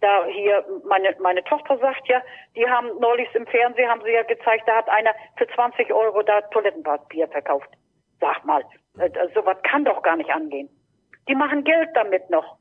Da 0.00 0.24
hier, 0.26 0.64
meine, 0.88 1.14
meine 1.22 1.44
Tochter 1.44 1.78
sagt 1.78 2.08
ja, 2.08 2.20
die 2.56 2.66
haben 2.68 2.88
neulich 2.98 3.28
im 3.34 3.46
Fernsehen, 3.46 3.88
haben 3.88 4.02
sie 4.04 4.10
ja 4.10 4.24
gezeigt, 4.24 4.64
da 4.66 4.78
hat 4.78 4.88
einer 4.88 5.12
für 5.36 5.46
20 5.54 5.92
Euro 5.92 6.22
da 6.22 6.40
Toilettenpapier 6.50 7.28
verkauft. 7.28 7.68
Sag 8.20 8.44
mal, 8.44 8.64
äh, 8.98 9.10
sowas 9.34 9.56
kann 9.62 9.84
doch 9.84 10.02
gar 10.02 10.16
nicht 10.16 10.30
angehen. 10.30 10.68
Die 11.28 11.34
machen 11.34 11.64
Geld 11.64 11.88
damit 11.94 12.28
noch. 12.30 12.56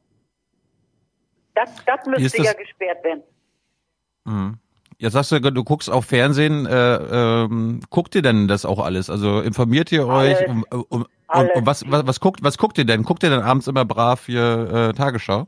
Das, 1.55 1.69
das 1.85 2.05
müsste 2.05 2.37
das- 2.37 2.45
ja 2.47 2.53
gesperrt 2.53 3.03
werden. 3.03 3.23
Mhm. 4.25 4.57
Jetzt 4.97 5.13
sagst 5.13 5.31
du, 5.31 5.39
du 5.39 5.63
guckst 5.63 5.89
auf 5.89 6.05
Fernsehen, 6.05 6.67
äh, 6.67 6.95
ähm, 6.95 7.79
guckt 7.89 8.13
ihr 8.13 8.21
denn 8.21 8.47
das 8.47 8.65
auch 8.65 8.77
alles? 8.79 9.09
Also 9.09 9.41
informiert 9.41 9.91
ihr 9.91 10.05
euch? 10.07 10.37
Alles. 10.37 10.47
Um, 10.49 10.63
um, 10.71 10.85
um, 10.89 11.05
Alles. 11.27 11.51
und 11.55 11.65
was, 11.65 11.89
was, 11.89 12.05
was 12.05 12.19
guckt, 12.19 12.43
was 12.43 12.57
guckt 12.59 12.77
ihr 12.77 12.85
denn? 12.85 13.01
Guckt 13.03 13.23
ihr 13.23 13.31
denn 13.31 13.41
abends 13.41 13.67
immer 13.67 13.83
brav 13.83 14.27
hier 14.27 14.91
äh, 14.91 14.93
Tagesschau? 14.93 15.47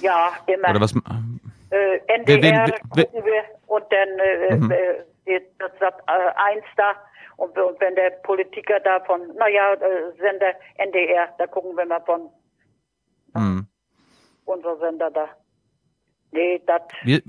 Ja, 0.00 0.30
immer. 0.46 0.70
Oder 0.70 0.80
was? 0.80 0.94
Äh, 1.70 1.98
NDR 2.06 2.42
wen- 2.42 2.72
wer- 2.94 3.04
gucken 3.04 3.24
wir 3.26 3.42
und 3.66 3.84
dann 3.90 4.08
äh, 4.18 4.56
Mhm. 4.56 4.70
äh, 4.70 5.40
das 5.58 5.70
Sat 5.78 5.98
äh, 6.06 6.54
1 6.54 6.64
da 6.78 6.92
und, 7.38 7.56
und 7.58 7.80
wenn 7.80 7.94
der 7.94 8.10
Politiker 8.22 8.78
da 8.80 9.00
von, 9.00 9.20
naja, 9.36 9.72
äh, 9.74 10.12
Sender 10.20 10.52
NDR, 10.76 11.28
da 11.38 11.46
gucken 11.46 11.74
wir 11.76 11.86
mal 11.86 12.00
von 12.04 12.28
Hm. 13.34 13.66
unser 14.44 14.76
Sender 14.78 15.10
da. 15.10 15.28
Nee, 16.32 16.60
das. 16.66 16.82
Wie, 17.04 17.22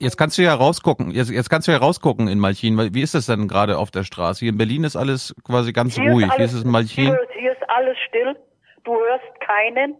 jetzt 0.00 0.16
kannst 0.16 0.36
du 0.38 0.42
ja 0.42 0.54
rausgucken. 0.54 1.10
Jetzt, 1.12 1.30
jetzt 1.30 1.50
kannst 1.50 1.68
du 1.68 1.72
ja 1.72 1.78
rausgucken 1.78 2.26
in 2.28 2.38
Malchin. 2.40 2.76
Weil- 2.76 2.94
Wie 2.94 3.02
ist 3.02 3.14
das 3.14 3.26
denn 3.26 3.46
gerade 3.48 3.78
auf 3.78 3.90
der 3.92 4.02
Straße? 4.04 4.40
Hier 4.40 4.50
in 4.50 4.58
Berlin 4.58 4.82
ist 4.84 4.96
alles 4.96 5.34
quasi 5.44 5.72
ganz 5.72 5.94
Hier 5.94 6.10
ruhig. 6.10 6.26
ist 6.26 6.32
Wie 6.32 6.36
alles, 6.38 6.52
ist 6.52 6.58
es 6.58 6.64
in 6.64 6.70
Malchin? 6.70 7.04
Hier, 7.06 7.28
hier 7.38 7.52
ist 7.52 7.68
alles 7.70 7.96
still. 8.08 8.36
Du 8.84 8.92
hörst 8.94 9.40
keinen. 9.40 9.96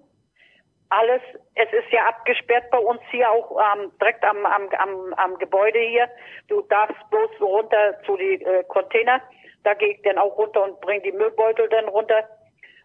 Alles, 0.90 1.20
es 1.58 1.72
ist 1.72 1.90
ja 1.90 2.06
abgesperrt 2.06 2.70
bei 2.70 2.78
uns 2.78 3.00
hier 3.10 3.28
auch 3.30 3.58
ähm, 3.74 3.90
direkt 4.00 4.24
am, 4.24 4.46
am, 4.46 4.68
am, 4.78 5.14
am 5.14 5.38
Gebäude 5.38 5.80
hier. 5.80 6.08
Du 6.46 6.62
darfst 6.62 6.96
bloß 7.10 7.30
runter 7.40 8.00
zu 8.06 8.16
die 8.16 8.42
äh, 8.42 8.62
Container. 8.68 9.20
Da 9.64 9.74
gehe 9.74 9.94
ich 9.94 10.02
dann 10.02 10.18
auch 10.18 10.38
runter 10.38 10.62
und 10.62 10.80
bringe 10.80 11.02
die 11.02 11.12
Müllbeutel 11.12 11.68
dann 11.68 11.88
runter. 11.88 12.28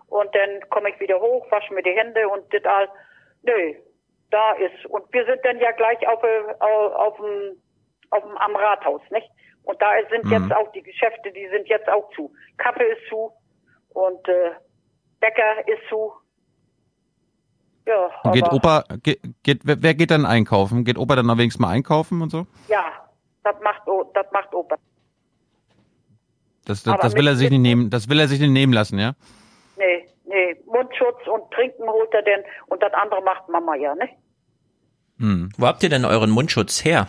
Und 0.07 0.34
dann 0.34 0.67
komme 0.69 0.89
ich 0.89 0.99
wieder 0.99 1.19
hoch, 1.21 1.45
wasche 1.51 1.74
mir 1.74 1.84
die 1.84 1.91
Hände 1.91 2.28
und 2.28 2.51
das 2.51 2.65
all. 2.65 2.89
Nö, 3.43 3.76
da 4.32 4.53
ist. 4.53 4.86
Und 4.88 5.11
wir 5.13 5.26
sind 5.26 5.45
dann 5.45 5.59
ja 5.59 5.71
gleich 5.71 6.07
auf, 6.07 6.24
äh, 6.24 6.53
auf, 6.59 6.93
auf 6.93 7.17
dem, 7.17 7.61
auf 8.09 8.24
dem, 8.24 8.38
am 8.38 8.55
Rathaus, 8.55 9.01
nicht? 9.11 9.30
Und 9.65 9.80
da 9.82 9.91
sind 10.09 10.26
Mhm. 10.26 10.32
jetzt 10.32 10.51
auch 10.53 10.71
die 10.71 10.84
Geschäfte, 10.84 11.32
die 11.32 11.47
sind 11.49 11.67
jetzt 11.67 11.89
auch 11.89 12.09
zu. 12.15 12.34
Kaffee 12.57 12.91
ist 12.91 13.07
zu 13.07 13.32
und 13.93 14.28
äh, 14.28 14.51
Bäcker 15.19 15.67
ist 15.67 15.88
zu. 15.89 16.11
Ja, 17.86 18.09
Und 18.23 18.31
geht 18.31 18.49
Opa, 18.51 18.84
geht, 19.03 19.19
geht, 19.43 19.61
wer 19.63 19.93
geht 19.93 20.11
dann 20.11 20.25
einkaufen? 20.25 20.86
Geht 20.86 20.97
Opa 20.97 21.15
dann 21.15 21.27
wenigstens 21.27 21.59
mal 21.59 21.69
einkaufen 21.69 22.21
und 22.21 22.29
so? 22.29 22.47
ja, 22.69 22.86
das 23.43 23.55
macht, 23.61 23.81
das 24.13 24.25
macht 24.31 24.53
Opa. 24.53 24.77
Das, 26.65 26.84
das, 26.84 26.97
das 26.99 27.15
will 27.15 27.27
er 27.27 27.36
sich 27.36 27.49
nicht 27.49 27.59
nehmen, 27.59 27.89
das 27.89 28.09
will 28.09 28.19
er 28.19 28.27
sich 28.27 28.39
nicht 28.39 28.51
nehmen 28.51 28.71
lassen, 28.71 28.97
ja? 28.97 29.13
Nee, 29.77 30.07
nee, 30.23 30.55
Mundschutz 30.65 31.27
und 31.27 31.51
Trinken 31.51 31.89
holt 31.89 32.13
er 32.13 32.21
denn 32.21 32.41
und 32.67 32.81
das 32.81 32.93
andere 32.93 33.21
macht 33.21 33.49
Mama 33.49 33.75
ja, 33.75 33.93
ne? 33.95 34.07
Hm. 35.19 35.49
Wo 35.57 35.67
habt 35.67 35.84
ihr 35.84 35.89
denn 35.89 36.05
euren 36.05 36.31
Mundschutz 36.31 36.86
her? 36.86 37.07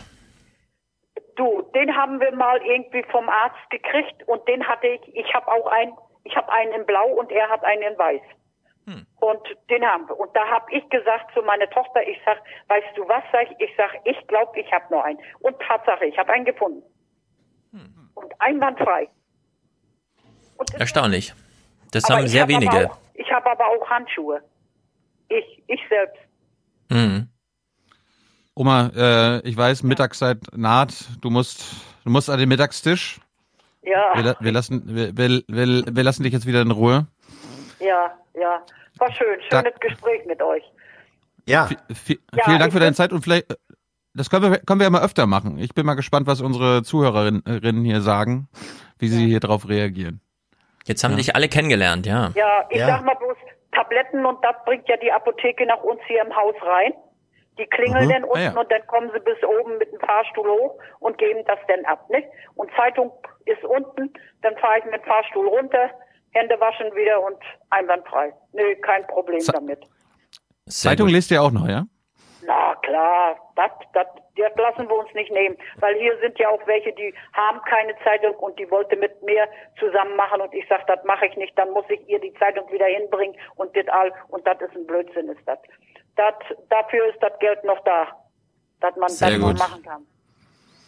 Du, 1.37 1.61
den 1.73 1.95
haben 1.95 2.19
wir 2.19 2.33
mal 2.35 2.61
irgendwie 2.63 3.03
vom 3.11 3.29
Arzt 3.29 3.69
gekriegt 3.69 4.27
und 4.27 4.45
den 4.47 4.67
hatte 4.67 4.87
ich, 4.87 5.15
ich 5.15 5.33
habe 5.33 5.47
auch 5.47 5.67
einen, 5.67 5.93
ich 6.23 6.35
habe 6.35 6.51
einen 6.51 6.73
in 6.73 6.85
blau 6.85 7.07
und 7.07 7.31
er 7.31 7.49
hat 7.49 7.63
einen 7.63 7.81
in 7.81 7.97
weiß. 7.97 8.21
Und 8.85 9.39
den 9.69 9.83
haben 9.83 10.07
wir. 10.07 10.19
Und 10.19 10.35
da 10.35 10.45
habe 10.47 10.71
ich 10.71 10.87
gesagt 10.89 11.33
zu 11.33 11.41
meiner 11.41 11.67
Tochter, 11.69 12.07
ich 12.07 12.17
sag, 12.23 12.37
weißt 12.67 12.95
du 12.95 13.07
was, 13.07 13.23
sag 13.31 13.49
ich, 13.51 13.59
ich 13.69 13.75
sag, 13.75 13.91
ich 14.03 14.27
glaube, 14.27 14.59
ich 14.59 14.71
habe 14.71 14.85
nur 14.91 15.03
einen. 15.03 15.19
Und 15.39 15.59
Tatsache, 15.59 16.05
ich 16.05 16.17
habe 16.17 16.31
einen 16.31 16.45
gefunden. 16.45 16.83
Und 18.13 18.33
einwandfrei. 18.39 19.09
Erstaunlich. 20.79 21.33
Das 21.91 22.05
Aber 22.05 22.19
haben 22.19 22.27
sehr 22.27 22.43
hab 22.43 22.49
wenige. 22.49 22.91
Auch, 22.91 22.97
ich 23.15 23.29
habe 23.31 23.51
aber 23.51 23.67
auch 23.67 23.89
Handschuhe. 23.89 24.41
Ich, 25.29 25.63
ich 25.67 25.81
selbst. 25.89 26.21
Mhm. 26.89 27.27
Oma, 28.55 28.91
äh, 28.95 29.39
ich 29.47 29.57
weiß, 29.57 29.83
Mittagszeit 29.83 30.37
naht. 30.53 30.93
Du 31.21 31.29
musst, 31.29 31.73
du 32.05 32.11
musst 32.11 32.29
an 32.29 32.39
den 32.39 32.47
Mittagstisch. 32.47 33.19
Ja, 33.81 34.13
Wir, 34.15 34.35
wir 34.39 34.51
lassen, 34.51 34.83
wir, 34.85 35.17
wir, 35.17 35.43
wir, 35.47 35.83
wir 35.93 36.03
lassen 36.03 36.23
dich 36.23 36.33
jetzt 36.33 36.45
wieder 36.45 36.61
in 36.61 36.71
Ruhe. 36.71 37.07
ja, 37.79 38.17
ja. 38.39 38.61
War 38.97 39.11
schön, 39.11 39.39
Da- 39.49 39.59
schönes 39.61 39.79
Gespräch 39.79 40.25
mit 40.25 40.41
euch. 40.41 40.63
Ja. 41.47 41.67
Vi- 41.89 42.19
Ja, 42.35 42.43
vielen 42.45 42.59
Dank 42.59 42.73
für 42.73 42.79
deine 42.79 42.93
Zeit 42.93 43.11
und 43.11 43.21
vielleicht, 43.23 43.55
das 44.13 44.29
können 44.29 44.51
wir, 44.51 44.59
können 44.59 44.79
wir 44.79 44.85
ja 44.85 44.89
mal 44.89 45.03
öfter 45.03 45.27
machen. 45.27 45.57
Ich 45.59 45.73
bin 45.73 45.85
mal 45.85 45.93
gespannt, 45.95 46.27
was 46.27 46.41
unsere 46.41 46.83
Zuhörerinnen 46.83 47.83
hier 47.85 48.01
sagen, 48.01 48.47
wie 48.99 49.07
sie 49.07 49.27
hier 49.27 49.39
drauf 49.39 49.67
reagieren. 49.67 50.21
Jetzt 50.85 51.03
haben 51.03 51.17
dich 51.17 51.35
alle 51.35 51.49
kennengelernt, 51.49 52.05
ja. 52.05 52.31
Ja, 52.35 52.65
ich 52.69 52.77
Ja. 52.79 52.87
sag 52.87 53.05
mal 53.05 53.15
bloß, 53.15 53.37
Tabletten 53.71 54.25
und 54.25 54.43
das 54.43 54.55
bringt 54.65 54.87
ja 54.87 54.95
die 54.97 55.11
Apotheke 55.11 55.65
nach 55.65 55.81
uns 55.83 55.99
hier 56.07 56.21
im 56.23 56.33
Haus 56.35 56.55
rein. 56.61 56.93
Die 57.57 57.65
klingeln 57.67 58.05
Mhm. 58.07 58.11
dann 58.11 58.23
unten 58.25 58.37
Ah, 58.37 58.41
ja. 58.53 58.59
und 58.59 58.71
dann 58.71 58.85
kommen 58.87 59.09
sie 59.13 59.19
bis 59.19 59.37
oben 59.43 59.77
mit 59.77 59.91
dem 59.91 59.99
Fahrstuhl 59.99 60.45
hoch 60.47 60.77
und 60.99 61.17
geben 61.17 61.39
das 61.47 61.59
dann 61.67 61.85
ab, 61.85 62.09
nicht? 62.09 62.27
Und 62.55 62.69
Zeitung 62.77 63.11
ist 63.45 63.63
unten, 63.63 64.13
dann 64.41 64.55
fahre 64.57 64.79
ich 64.79 64.85
mit 64.85 64.95
dem 64.95 65.03
Fahrstuhl 65.03 65.47
runter, 65.47 65.89
Hände 66.35 66.59
waschen 66.59 66.93
wieder 66.95 67.21
und 67.23 67.37
einwandfrei. 67.69 68.33
Nö, 68.53 68.75
kein 68.81 69.05
Problem 69.07 69.39
Ze- 69.39 69.53
damit. 69.53 69.79
Zeitung 70.67 71.07
lest 71.07 71.31
ihr 71.31 71.41
auch 71.41 71.51
noch, 71.51 71.67
ja? 71.67 71.85
Na 72.45 72.75
klar, 72.83 73.35
das, 73.55 73.71
das, 73.93 74.05
das 74.35 74.51
lassen 74.57 74.87
wir 74.87 74.95
uns 74.97 75.11
nicht 75.15 75.31
nehmen, 75.31 75.55
weil 75.77 75.95
hier 75.95 76.15
sind 76.21 76.37
ja 76.37 76.49
auch 76.49 76.61
welche, 76.67 76.93
die 76.93 77.11
haben 77.33 77.59
keine 77.67 77.95
Zeitung 78.03 78.35
und 78.35 78.59
die 78.59 78.69
wollte 78.69 78.95
mit 78.97 79.19
mir 79.23 79.47
zusammen 79.79 80.15
machen 80.15 80.41
und 80.41 80.53
ich 80.53 80.63
sag, 80.69 80.85
das 80.85 80.99
mache 81.05 81.25
ich 81.25 81.35
nicht, 81.37 81.57
dann 81.57 81.71
muss 81.71 81.85
ich 81.89 82.07
ihr 82.07 82.19
die 82.19 82.33
Zeitung 82.35 82.71
wieder 82.71 82.85
hinbringen 82.85 83.35
und 83.55 83.75
das 83.75 83.87
all 83.87 84.11
und 84.27 84.45
das 84.45 84.61
ist 84.61 84.75
ein 84.75 84.85
Blödsinn 84.85 85.29
ist 85.29 85.41
das. 85.47 85.57
Das 86.17 86.33
dafür 86.69 87.07
ist 87.09 87.17
das 87.21 87.33
Geld 87.39 87.63
noch 87.63 87.83
da, 87.83 88.07
dass 88.81 88.95
man 88.95 89.09
Sehr 89.09 89.31
das 89.31 89.39
gut. 89.39 89.57
machen 89.57 89.81
kann. 89.83 90.05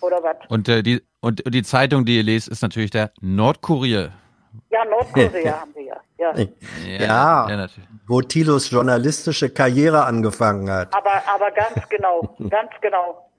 Oder 0.02 0.22
was? 0.22 0.38
Und, 0.50 0.70
äh, 0.70 0.84
die, 0.84 1.02
und 1.22 1.42
die 1.52 1.64
Zeitung, 1.64 2.06
die 2.06 2.18
ihr 2.18 2.24
lest, 2.24 2.50
ist 2.50 2.62
natürlich 2.62 2.92
der 2.92 3.12
Nordkurier. 3.20 4.12
Ja, 4.70 4.86
Nordkorea 4.86 5.60
haben 5.62 5.74
wir 5.76 5.84
ja. 5.84 5.98
Ja. 6.18 6.34
Ja, 6.86 7.50
ja, 7.50 7.56
natürlich. 7.58 7.90
wo 8.08 8.22
Tilos 8.22 8.70
journalistische 8.70 9.50
Karriere 9.50 10.06
angefangen 10.06 10.70
hat. 10.70 10.94
Aber 10.94 11.22
aber 11.34 11.52
ganz 11.52 11.88
genau, 11.90 12.36
ganz 12.50 12.72
genau. 12.82 13.30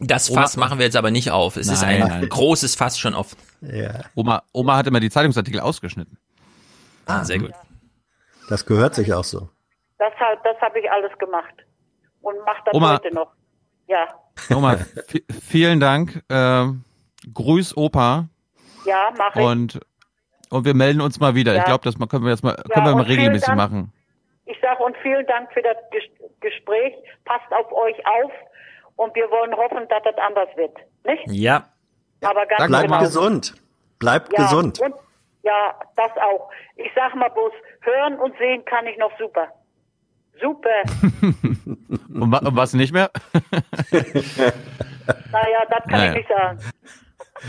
Das 0.00 0.30
Oma- 0.30 0.42
Fass 0.42 0.56
machen 0.56 0.78
wir 0.78 0.86
jetzt 0.86 0.96
aber 0.96 1.10
nicht 1.10 1.30
auf. 1.30 1.56
Es 1.56 1.68
ist 1.68 1.82
ein 1.84 2.00
Nein, 2.00 2.08
nein. 2.08 2.28
großes 2.28 2.74
Fass 2.74 2.98
schon 2.98 3.14
offen. 3.14 3.38
Ja. 3.60 4.00
Oma, 4.14 4.42
Oma 4.52 4.76
hat 4.76 4.86
immer 4.86 5.00
die 5.00 5.10
Zeitungsartikel 5.10 5.60
ausgeschnitten. 5.60 6.18
Ah, 7.06 7.24
sehr 7.24 7.38
gut. 7.38 7.52
Das 8.48 8.66
gehört 8.66 8.94
sich 8.94 9.12
auch 9.14 9.24
so. 9.24 9.48
Das 9.98 10.12
das 10.44 10.60
habe 10.60 10.80
ich 10.80 10.90
alles 10.90 11.16
gemacht 11.18 11.54
und 12.22 12.34
mach 12.44 12.62
das 12.64 12.74
Oma- 12.74 12.94
heute 12.94 13.14
noch. 13.14 13.32
Ja. 13.86 14.08
Oma, 14.54 14.76
vi- 15.08 15.24
vielen 15.40 15.78
Dank. 15.78 16.22
Ähm, 16.28 16.84
grüß 17.32 17.76
Opa 17.76 18.28
Ja, 18.84 19.10
mach 19.16 19.34
ich. 19.36 19.42
und, 19.42 19.80
und 20.50 20.64
wir 20.64 20.74
melden 20.74 21.00
uns 21.00 21.18
mal 21.20 21.34
wieder. 21.34 21.52
Ja. 21.54 21.58
Ich 21.60 21.64
glaube, 21.64 21.84
das 21.84 21.98
können 22.08 22.24
wir 22.24 22.30
jetzt 22.30 22.42
mal, 22.44 22.54
können 22.72 22.86
wir 22.86 22.94
mal 22.94 23.02
regelmäßig 23.04 23.46
Dank. 23.46 23.56
machen. 23.58 23.92
Ich 24.46 24.58
sage 24.60 24.82
und 24.82 24.96
vielen 25.02 25.26
Dank 25.26 25.52
für 25.52 25.62
das 25.62 25.76
Ges- 25.92 26.30
Gespräch. 26.40 26.94
Passt 27.24 27.50
auf 27.52 27.70
euch 27.72 27.96
auf 28.06 28.32
und 28.96 29.14
wir 29.14 29.30
wollen 29.30 29.54
hoffen, 29.56 29.86
dass 29.88 30.02
das 30.02 30.16
anders 30.18 30.48
wird. 30.56 30.76
Nicht? 31.04 31.22
Ja. 31.28 31.68
Aber 32.22 32.44
ganz 32.46 32.66
Bleibt 32.68 32.84
genau. 32.88 32.98
gesund. 33.00 33.54
Bleibt 33.98 34.32
ja, 34.32 34.42
gesund. 34.44 34.80
Und, 34.80 34.94
ja, 35.42 35.74
das 35.96 36.10
auch. 36.18 36.50
Ich 36.76 36.90
sag 36.94 37.14
mal 37.14 37.28
bloß, 37.30 37.52
hören 37.80 38.18
und 38.18 38.36
sehen 38.38 38.64
kann 38.64 38.86
ich 38.86 38.96
noch 38.98 39.10
super. 39.18 39.48
Super. 40.40 40.82
Und, 42.14 42.30
wa 42.32 42.38
und 42.38 42.56
was 42.56 42.72
nicht 42.74 42.92
mehr? 42.92 43.10
naja, 43.92 45.64
das 45.70 45.84
kann 45.84 45.90
Naja. 45.90 46.10
ich 46.12 46.16
nicht 46.18 46.28
sagen. 46.28 46.58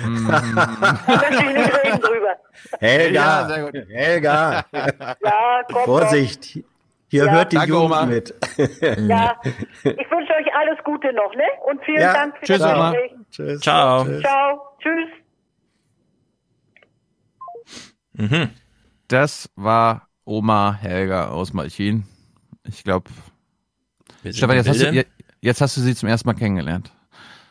Mhm. 0.03 0.27
Da 0.27 0.41
möchte 0.41 1.45
ich 1.45 1.53
nicht 1.53 1.83
reden 1.85 2.01
drüber. 2.01 2.35
Helga, 2.79 3.13
Ja, 3.13 3.47
sehr 3.47 3.63
gut. 3.71 3.89
Helga. 3.89 4.65
Ja, 4.71 5.63
komm, 5.71 5.83
Vorsicht. 5.85 6.59
Hier 7.09 7.25
Ja. 7.25 7.31
hört 7.31 7.51
die 7.51 7.57
Danke, 7.57 7.69
Jugend 7.73 7.85
Oma. 7.91 8.05
mit. 8.07 8.33
Ja, 8.57 9.35
ich 9.83 10.11
wünsche 10.11 10.33
euch 10.33 10.55
alles 10.59 10.83
Gute 10.83 11.13
noch, 11.13 11.33
ne? 11.35 11.43
Und 11.67 11.83
vielen 11.83 12.01
Ja. 12.01 12.13
Dank 12.13 12.37
für 12.39 12.45
Tschüss, 12.45 12.59
das 12.59 12.73
Oma. 12.73 12.91
Gespräch. 12.91 13.11
Tschüss. 13.31 13.61
Ciao. 13.61 14.05
Tschüss. 14.05 14.21
Ciao. 14.21 14.61
Tschüss. 14.79 15.09
Mhm. 18.13 18.49
Das 19.07 19.49
war 19.55 20.07
Oma 20.25 20.73
Helga 20.79 21.27
aus 21.29 21.53
Malchin. 21.53 22.05
Ich 22.63 22.83
glaube, 22.83 23.09
Stefan, 24.31 24.55
jetzt 24.55 24.69
hast, 24.69 24.81
du, 24.81 24.85
Bilde. 24.91 25.05
jetzt 25.41 25.61
hast 25.61 25.75
du 25.77 25.81
sie 25.81 25.95
zum 25.95 26.09
ersten 26.09 26.27
Mal 26.27 26.33
kennengelernt. 26.35 26.91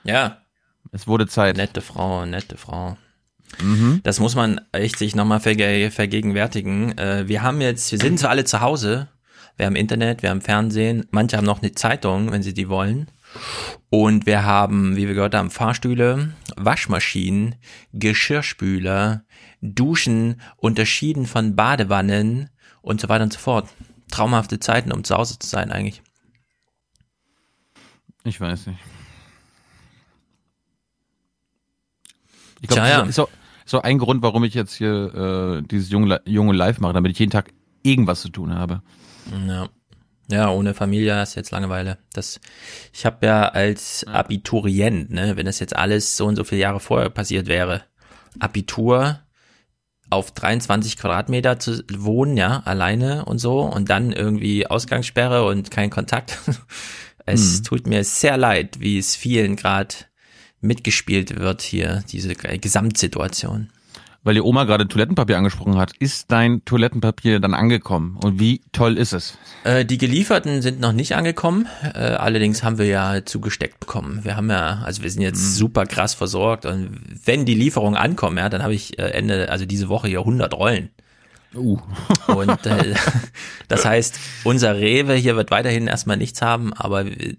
Ja, 0.05 0.39
Es 0.91 1.07
wurde 1.07 1.27
Zeit. 1.27 1.57
nette 1.57 1.81
Frau, 1.81 2.27
nette 2.27 2.57
Frau. 2.57 2.97
Mhm. 3.61 4.01
Das 4.03 4.21
muss 4.21 4.35
man 4.35 4.61
echt 4.73 4.99
sich 4.99 5.15
nochmal 5.15 5.41
verge 5.41 5.91
vergegenwärtigen. 5.91 6.97
Äh, 6.99 7.29
wir 7.29 7.43
haben 7.43 7.61
jetzt, 7.61 7.93
wir 7.93 7.99
sind 7.99 8.19
zwar 8.19 8.31
alle 8.31 8.45
zu 8.45 8.61
Hause, 8.61 9.09
wir 9.57 9.67
haben 9.67 9.77
Internet, 9.77 10.23
wir 10.23 10.31
haben 10.31 10.41
Fernsehen, 10.41 11.07
manche 11.11 11.37
haben 11.37 11.45
noch 11.45 11.63
eine 11.63 11.73
Zeitung, 11.73 12.33
wenn 12.33 12.43
sie 12.43 12.55
die 12.55 12.69
wollen. 12.69 13.09
Und 13.91 14.27
wir 14.27 14.45
haben, 14.45 14.97
wie 14.97 15.07
wir 15.07 15.15
gehört 15.15 15.35
haben, 15.35 15.51
Fahrstühle, 15.51 16.33
Waschmaschinen, 16.57 17.57
Geschirrspüler, 17.93 19.25
Duschen, 19.61 20.41
unterschieden 20.57 21.27
von 21.27 21.57
Badewannen 21.57 22.51
und 22.81 23.01
so 23.01 23.09
weiter 23.09 23.25
und 23.25 23.33
so 23.33 23.39
fort. 23.39 23.69
Traumhafte 24.11 24.61
Zeiten, 24.61 24.93
um 24.93 25.05
zu 25.05 25.17
Hause 25.17 25.39
zu 25.39 25.49
sein 25.49 25.71
eigentlich. 25.71 26.03
Ich 28.25 28.41
weiß 28.41 28.67
nicht. 28.67 28.79
Ich 32.63 32.69
glaube, 32.69 32.89
ja. 32.89 33.03
ist 33.03 33.17
so, 33.17 33.29
so 33.67 33.83
ein 33.83 33.99
Grund, 33.99 34.23
warum 34.23 34.45
ich 34.45 34.55
jetzt 34.55 34.75
hier 34.75 35.59
äh, 35.61 35.63
dieses 35.67 35.91
junge, 35.91 36.21
junge 36.25 36.55
Live 36.55 36.81
mache, 36.81 36.95
damit 36.95 37.13
ich 37.13 37.19
jeden 37.19 37.31
Tag 37.33 37.53
irgendwas 37.83 38.23
zu 38.23 38.31
tun 38.31 38.55
habe. 38.55 38.83
Ja. 39.47 39.69
Ja, 40.31 40.49
ohne 40.51 40.73
Familie 40.73 41.21
ist 41.23 41.35
jetzt 41.35 41.51
Langeweile. 41.51 41.99
Das, 42.15 42.41
ich 42.95 43.05
habe 43.05 43.27
ja 43.27 43.49
als 43.49 44.07
Abiturient, 44.07 45.11
ne, 45.11 45.37
wenn 45.37 45.45
das 45.45 45.59
jetzt 45.59 45.77
alles 45.77 46.17
so 46.17 46.27
und 46.27 46.37
so 46.37 46.45
viele 46.45 46.63
Jahre 46.63 46.81
vorher 46.81 47.11
passiert 47.11 47.49
wäre, 47.49 47.83
Abitur, 48.39 49.19
auf 50.11 50.31
23 50.31 50.97
Quadratmeter 50.97 51.59
zu 51.59 51.83
wohnen, 51.93 52.37
ja, 52.37 52.63
alleine 52.65 53.25
und 53.25 53.39
so 53.39 53.61
und 53.61 53.91
dann 53.91 54.13
irgendwie 54.13 54.67
Ausgangssperre 54.67 55.45
und 55.45 55.71
kein 55.71 55.91
Kontakt. 55.91 56.39
Es 57.25 57.59
Hm. 57.59 57.65
tut 57.65 57.87
mir 57.87 58.03
sehr 58.03 58.37
leid, 58.37 58.81
wie 58.81 58.99
es 58.99 59.15
vielen 59.15 59.55
gerade 59.55 59.95
mitgespielt 60.63 61.39
wird 61.39 61.63
hier, 61.63 62.03
diese 62.11 62.35
Gesamtsituation. 62.35 63.69
Weil 64.25 64.35
die 64.35 64.41
Oma 64.41 64.65
gerade 64.65 64.87
Toilettenpapier 64.87 65.37
angesprochen 65.37 65.77
hat. 65.77 65.97
Ist 65.99 66.31
dein 66.31 66.65
Toilettenpapier 66.65 67.41
dann 67.41 67.55
angekommen? 67.55 68.17
Und 68.23 68.39
wie 68.39 68.61
toll 68.71 68.97
ist 68.97 69.13
es? 69.13 69.37
Äh, 69.65 69.85
die 69.85 69.99
gelieferten 69.99 70.63
sind 70.63 70.79
noch 70.79 70.93
nicht 70.93 71.17
angekommen. 71.17 71.67
Äh, 71.83 71.99
allerdings 71.99 72.63
haben 72.63 72.79
wir 72.79 72.87
ja 72.87 73.25
zugesteckt 73.25 73.81
bekommen. 73.81 74.21
Wir 74.23 74.37
haben 74.37 74.49
ja, 74.49 74.83
also 74.85 75.03
wir 75.03 75.11
sind 75.11 75.23
jetzt 75.23 75.57
super 75.57 75.87
krass 75.87 76.15
versorgt 76.15 76.67
und 76.67 77.01
wenn 77.25 77.45
die 77.45 77.55
Lieferungen 77.55 77.97
ankommen, 77.97 78.39
ja, 78.39 78.49
dann 78.49 78.63
habe 78.63 78.75
ich 78.75 78.97
äh, 79.01 79.11
Ende, 79.11 79.51
also 79.51 79.67
diese 79.67 79.89
Woche 79.89 80.07
hier 80.07 80.21
100 80.21 80.55
Rollen. 80.55 80.91
Uh. 81.55 81.79
Und 82.29 82.65
äh, 82.65 82.95
das 83.69 83.85
heißt, 83.85 84.19
unser 84.45 84.77
Rewe 84.77 85.15
hier 85.15 85.37
wird 85.37 85.51
weiterhin 85.51 85.87
erstmal 85.87 86.17
nichts 86.17 86.41
haben, 86.41 86.73
aber 86.73 87.05
äh, 87.05 87.37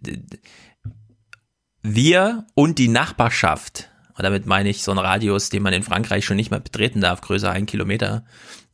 wir 1.83 2.45
und 2.55 2.79
die 2.79 2.87
Nachbarschaft, 2.87 3.89
und 4.17 4.23
damit 4.23 4.45
meine 4.45 4.69
ich 4.69 4.83
so 4.83 4.91
einen 4.91 4.99
Radius, 4.99 5.49
den 5.49 5.61
man 5.61 5.73
in 5.73 5.83
Frankreich 5.83 6.25
schon 6.25 6.37
nicht 6.37 6.49
mehr 6.49 6.59
betreten 6.59 7.01
darf, 7.01 7.21
größer 7.21 7.51
ein 7.51 7.65
Kilometer, 7.65 8.25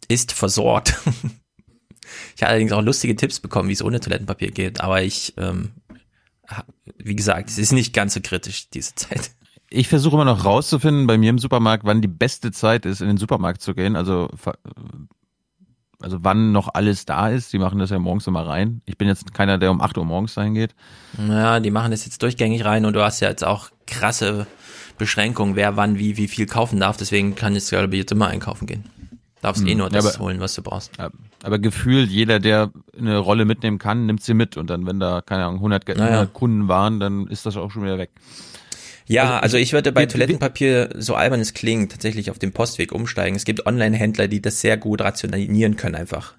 ist 0.07 0.31
versorgt. 0.31 0.97
Ich 2.35 2.41
habe 2.41 2.51
allerdings 2.51 2.71
auch 2.71 2.81
lustige 2.81 3.15
Tipps 3.15 3.39
bekommen, 3.39 3.69
wie 3.69 3.73
es 3.73 3.83
ohne 3.83 3.99
Toilettenpapier 3.99 4.49
geht, 4.49 4.81
aber 4.81 5.03
ich, 5.03 5.33
ähm, 5.37 5.73
wie 6.97 7.15
gesagt, 7.15 7.49
es 7.49 7.57
ist 7.57 7.71
nicht 7.71 7.93
ganz 7.93 8.15
so 8.15 8.19
kritisch, 8.21 8.69
diese 8.71 8.95
Zeit. 8.95 9.31
Ich 9.69 9.87
versuche 9.87 10.15
immer 10.15 10.25
noch 10.25 10.45
rauszufinden 10.45 11.05
bei 11.05 11.17
mir 11.17 11.29
im 11.29 11.37
Supermarkt, 11.37 11.83
wann 11.85 12.01
die 12.01 12.07
beste 12.07 12.51
Zeit 12.51 12.85
ist, 12.85 13.01
in 13.01 13.07
den 13.07 13.17
Supermarkt 13.17 13.61
zu 13.61 13.75
gehen. 13.75 13.95
Also, 13.95 14.29
also 16.01 16.17
wann 16.21 16.51
noch 16.51 16.69
alles 16.73 17.05
da 17.05 17.29
ist. 17.29 17.51
Die 17.53 17.59
machen 17.59 17.79
das 17.79 17.89
ja 17.89 17.99
morgens 17.99 18.25
immer 18.27 18.45
rein. 18.47 18.81
Ich 18.85 18.97
bin 18.97 19.07
jetzt 19.07 19.33
keiner, 19.33 19.57
der 19.57 19.71
um 19.71 19.81
8 19.81 19.97
Uhr 19.97 20.05
morgens 20.05 20.33
dahin 20.33 20.53
geht. 20.53 20.73
Naja, 21.17 21.59
die 21.59 21.71
machen 21.71 21.91
das 21.91 22.05
jetzt 22.05 22.21
durchgängig 22.23 22.63
rein 22.65 22.85
und 22.85 22.93
du 22.93 23.03
hast 23.03 23.19
ja 23.19 23.29
jetzt 23.29 23.43
auch 23.43 23.69
krasse 23.87 24.47
Beschränkungen, 24.97 25.55
wer 25.55 25.77
wann 25.77 25.97
wie 25.97 26.17
wie 26.17 26.27
viel 26.27 26.45
kaufen 26.45 26.79
darf. 26.79 26.97
Deswegen 26.97 27.35
kann 27.35 27.55
ich 27.55 27.67
glaube 27.67 27.93
ich 27.95 27.99
jetzt 27.99 28.11
immer 28.11 28.27
einkaufen 28.27 28.65
gehen. 28.67 28.85
Darfst 29.41 29.65
eh 29.65 29.71
Hm, 29.71 29.77
nur 29.77 29.87
ja, 29.87 29.93
das 29.93 30.15
aber- 30.15 30.25
holen, 30.25 30.39
was 30.41 30.53
du 30.55 30.61
brauchst. 30.61 30.91
Ja, 30.97 31.09
Aber 31.43 31.59
gefühlt, 31.59 32.09
jeder, 32.09 32.39
der 32.39 32.71
eine 32.97 33.17
Rolle 33.17 33.45
mitnehmen 33.45 33.77
kann, 33.79 34.05
nimmt 34.05 34.21
sie 34.21 34.33
mit. 34.33 34.57
Und 34.57 34.69
dann, 34.69 34.85
wenn 34.85 34.99
da, 34.99 35.21
keine 35.21 35.45
Ahnung, 35.45 35.59
100, 35.61 35.85
Ge- 35.85 35.95
Naja. 35.95 36.09
100 36.15 36.33
Kunden 36.33 36.67
waren, 36.67 36.99
dann 36.99 37.27
ist 37.27 37.45
das 37.45 37.55
auch 37.55 37.71
schon 37.71 37.83
wieder 37.83 37.97
weg. 37.97 38.09
Ja, 39.09 39.39
also 39.39 39.57
ich 39.57 39.73
würde 39.73 39.91
bei 39.91 40.05
Toilettenpapier, 40.05 40.91
so 40.95 41.15
albern 41.15 41.39
es 41.39 41.55
klingt, 41.55 41.91
tatsächlich 41.91 42.29
auf 42.29 42.37
den 42.37 42.51
Postweg 42.51 42.91
umsteigen. 42.91 43.35
Es 43.35 43.43
gibt 43.43 43.65
Online-Händler, 43.65 44.27
die 44.27 44.39
das 44.39 44.61
sehr 44.61 44.77
gut 44.77 45.01
rationieren 45.01 45.77
können 45.77 45.95
einfach. 45.95 46.35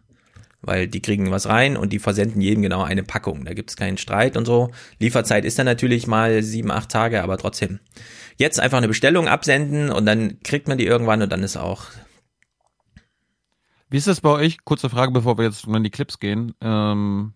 Weil 0.62 0.86
die 0.86 1.02
kriegen 1.02 1.32
was 1.32 1.48
rein 1.48 1.76
und 1.76 1.92
die 1.92 1.98
versenden 1.98 2.40
jedem 2.40 2.62
genau 2.62 2.82
eine 2.84 3.02
Packung. 3.02 3.44
Da 3.44 3.54
gibt 3.54 3.70
es 3.70 3.76
keinen 3.76 3.98
Streit 3.98 4.36
und 4.36 4.44
so. 4.44 4.70
Lieferzeit 5.00 5.44
ist 5.44 5.58
dann 5.58 5.66
natürlich 5.66 6.06
mal 6.06 6.44
sieben, 6.44 6.70
acht 6.70 6.90
Tage, 6.90 7.24
aber 7.24 7.38
trotzdem. 7.38 7.80
Jetzt 8.36 8.60
einfach 8.60 8.78
eine 8.78 8.86
Bestellung 8.86 9.26
absenden 9.26 9.90
und 9.90 10.06
dann 10.06 10.40
kriegt 10.44 10.68
man 10.68 10.78
die 10.78 10.86
irgendwann 10.86 11.22
und 11.22 11.32
dann 11.32 11.42
ist 11.42 11.56
auch. 11.56 11.86
Wie 13.88 13.96
ist 13.96 14.06
das 14.06 14.20
bei 14.20 14.30
euch? 14.30 14.64
Kurze 14.64 14.88
Frage, 14.88 15.10
bevor 15.10 15.38
wir 15.38 15.44
jetzt 15.44 15.66
mal 15.66 15.78
in 15.78 15.84
die 15.84 15.90
Clips 15.90 16.20
gehen. 16.20 16.54
Ähm, 16.60 17.32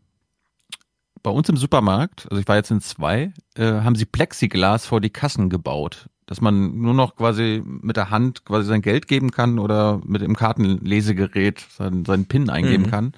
bei 1.25 1.31
uns 1.31 1.49
im 1.49 1.57
Supermarkt, 1.57 2.29
also 2.31 2.41
ich 2.41 2.47
war 2.47 2.55
jetzt 2.55 2.70
in 2.70 2.81
zwei, 2.81 3.33
äh, 3.57 3.64
haben 3.64 3.97
sie 3.97 4.05
Plexiglas 4.05 4.87
vor 4.87 5.01
die 5.01 5.11
Kassen 5.11 5.51
gebaut. 5.51 6.09
Dass 6.27 6.41
man 6.41 6.79
nur 6.81 6.95
noch 6.95 7.16
quasi 7.16 7.62
mit 7.64 7.97
der 7.99 8.09
Hand 8.11 8.45
quasi 8.47 8.66
sein 8.66 8.81
Geld 8.81 9.09
geben 9.09 9.31
kann 9.31 9.59
oder 9.59 10.01
mit 10.07 10.22
dem 10.22 10.37
Kartenlesegerät 10.37 11.62
seinen, 11.77 12.05
seinen 12.07 12.27
PIN 12.27 12.49
eingeben 12.49 12.85
Mhm. 12.85 12.91
kann. 12.91 13.12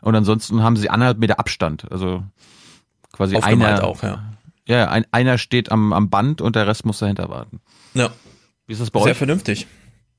Und 0.00 0.16
ansonsten 0.16 0.62
haben 0.62 0.76
sie 0.76 0.90
anderthalb 0.90 1.18
Meter 1.18 1.38
Abstand. 1.38 1.90
Also 1.92 2.24
quasi 3.12 3.36
Aufgemalt 3.36 3.74
einer. 3.78 3.84
auch, 3.84 4.02
ja. 4.02 4.24
Ja, 4.66 4.88
ein, 4.90 5.04
einer 5.12 5.38
steht 5.38 5.70
am, 5.70 5.92
am 5.92 6.10
Band 6.10 6.40
und 6.40 6.56
der 6.56 6.66
Rest 6.66 6.84
muss 6.84 6.98
dahinter 6.98 7.28
warten. 7.28 7.60
Ja. 7.94 8.10
Wie 8.66 8.72
ist 8.72 8.80
das 8.80 8.90
bei 8.90 9.00
Sehr 9.00 9.12
euch? 9.12 9.18
vernünftig. 9.18 9.66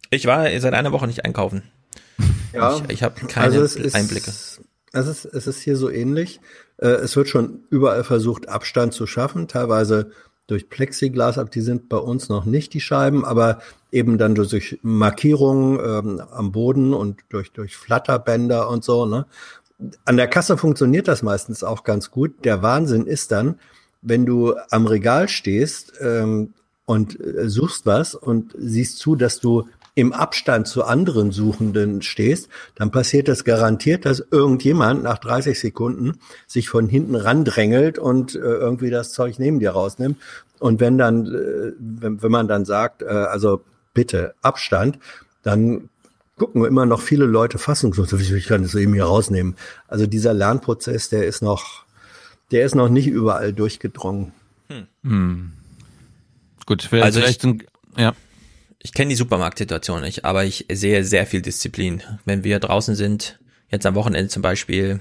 Ich 0.10 0.26
war 0.26 0.48
seit 0.60 0.74
einer 0.74 0.92
Woche 0.94 1.08
nicht 1.08 1.26
einkaufen. 1.26 1.64
Ja, 2.54 2.76
Ich, 2.78 2.84
ich 2.90 3.04
habe 3.04 3.26
keine 3.28 3.46
also 3.48 3.62
es 3.62 3.76
ist, 3.76 3.96
Einblicke. 3.96 4.30
Es 4.30 5.08
ist, 5.08 5.26
es 5.26 5.48
ist 5.48 5.62
hier 5.62 5.76
so 5.78 5.90
ähnlich. 5.90 6.40
Äh, 6.82 6.88
Es 6.88 7.16
wird 7.16 7.30
schon 7.30 7.64
überall 7.70 8.04
versucht, 8.04 8.50
Abstand 8.50 8.94
zu 8.94 9.08
schaffen, 9.08 9.48
teilweise 9.48 10.12
durch 10.48 10.70
Plexiglas, 10.70 11.38
aber 11.38 11.50
die 11.50 11.62
sind 11.62 11.88
bei 11.88 11.98
uns 11.98 12.28
noch 12.28 12.44
nicht 12.44 12.74
die 12.74 12.82
Scheiben, 12.82 13.24
aber 13.24 13.60
eben 13.92 14.18
dann 14.18 14.36
durch 14.36 14.80
Markierungen 14.82 15.80
ähm, 15.80 16.22
am 16.32 16.52
Boden 16.52 16.94
und 16.94 17.22
durch, 17.30 17.54
durch 17.54 17.78
Flatterbänder 17.78 18.68
und 18.68 18.84
so. 18.84 19.06
Ne? 19.06 19.26
An 20.04 20.18
der 20.18 20.28
Kasse 20.28 20.58
funktioniert 20.58 21.08
das 21.08 21.24
meistens 21.24 21.64
auch 21.64 21.86
ganz 21.86 22.12
gut. 22.12 22.44
Der 22.44 22.62
Wahnsinn 22.62 23.06
ist 23.06 23.32
dann, 23.32 23.60
wenn 24.02 24.26
du 24.26 24.56
am 24.72 24.88
Regal 24.88 25.30
stehst 25.30 25.94
ähm, 26.02 26.54
und 26.86 27.20
äh, 27.20 27.48
suchst 27.48 27.86
was 27.86 28.14
und 28.14 28.54
siehst 28.58 28.98
zu, 28.98 29.16
dass 29.16 29.40
du 29.40 29.68
im 29.94 30.14
Abstand 30.14 30.68
zu 30.68 30.84
anderen 30.86 31.32
Suchenden 31.32 32.02
stehst, 32.02 32.48
dann 32.76 32.92
passiert 32.92 33.28
das 33.28 33.44
garantiert, 33.44 34.06
dass 34.06 34.24
irgendjemand 34.32 35.04
nach 35.04 35.18
30 35.18 35.60
Sekunden 35.60 36.18
sich 36.48 36.70
von 36.70 36.88
hinten 36.88 37.16
randrängelt 37.16 38.00
und 38.00 38.36
äh, 38.36 38.40
irgendwie 38.40 38.90
das 38.90 39.12
Zeug 39.12 39.38
neben 39.38 39.60
dir 39.60 39.72
rausnimmt. 39.72 40.18
Und 40.60 40.80
wenn 40.80 40.98
dann, 40.98 41.26
äh, 41.28 41.74
wenn, 41.80 42.22
wenn 42.24 42.32
man 42.32 42.48
dann 42.48 42.64
sagt, 42.66 43.02
äh, 43.02 43.06
also 43.08 43.64
bitte 43.94 44.34
Abstand, 44.42 44.98
dann 45.44 45.90
gucken 46.38 46.64
immer 46.66 46.86
noch 46.86 47.02
viele 47.02 47.26
Leute 47.26 47.58
fassungslos, 47.58 48.18
wie 48.18 48.36
ich 48.36 48.46
kann 48.48 48.64
das 48.64 48.74
eben 48.76 48.94
hier 48.94 49.04
rausnehmen. 49.06 49.56
Also 49.88 50.08
dieser 50.08 50.34
Lernprozess, 50.34 51.10
der 51.10 51.28
ist 51.28 51.42
noch, 51.42 51.84
der 52.52 52.66
ist 52.66 52.76
noch 52.76 52.90
nicht 52.90 53.08
überall 53.08 53.52
durchgedrungen. 53.54 54.32
Hm. 55.04 55.52
Gut, 56.66 56.84
vielleicht, 56.84 57.06
Also 57.06 57.20
ich- 57.20 57.26
vielleicht 57.26 57.42
sind, 57.42 57.66
ja. 57.98 58.14
Ich 58.84 58.94
kenne 58.94 59.10
die 59.10 59.16
Supermarktsituation 59.16 60.02
nicht, 60.02 60.26
aber 60.26 60.44
ich 60.44 60.66
sehe 60.72 61.04
sehr 61.04 61.28
viel 61.28 61.42
Disziplin. 61.42 62.02
Wenn 62.26 62.44
wir 62.44 62.60
draußen 62.60 62.96
sind, 62.96 63.40
jetzt 63.70 63.86
am 63.86 63.96
Wochenende 63.96 64.30
zum 64.30 64.42
Beispiel, 64.42 65.00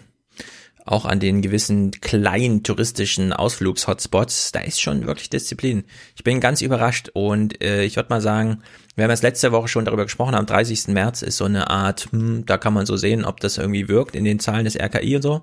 auch 0.85 1.05
an 1.05 1.21
den 1.21 1.41
gewissen 1.41 1.91
kleinen 1.93 2.63
touristischen 2.63 3.33
Ausflugs-Hotspots, 3.33 4.53
da 4.53 4.61
ist 4.61 4.81
schon 4.81 5.07
wirklich 5.07 5.31
Disziplin. 5.31 5.85
Ich 6.17 6.25
bin 6.25 6.41
ganz 6.41 6.63
überrascht 6.63 7.11
und 7.13 7.63
äh, 7.63 7.85
ich 7.85 7.97
würde 7.97 8.11
mal 8.11 8.21
sagen, 8.21 8.63
wir 8.97 9.05
haben 9.05 9.11
jetzt 9.11 9.23
letzte 9.23 9.53
Woche 9.53 9.69
schon 9.69 9.85
darüber 9.85 10.05
gesprochen, 10.05 10.35
am 10.35 10.47
30. 10.47 10.89
März 10.89 11.23
ist 11.23 11.37
so 11.37 11.45
eine 11.45 11.71
Art, 11.71 12.09
hm, 12.11 12.45
da 12.47 12.59
kann 12.59 12.75
man 12.75 12.87
so 12.87 12.97
sehen, 12.97 13.25
ob 13.25 13.41
das 13.41 13.59
irgendwie 13.59 13.89
wirkt 13.89 14.15
in 14.15 14.25
den 14.25 14.41
Zahlen 14.41 14.65
des 14.65 14.79
RKI 14.79 15.17
und 15.17 15.23
so. 15.23 15.43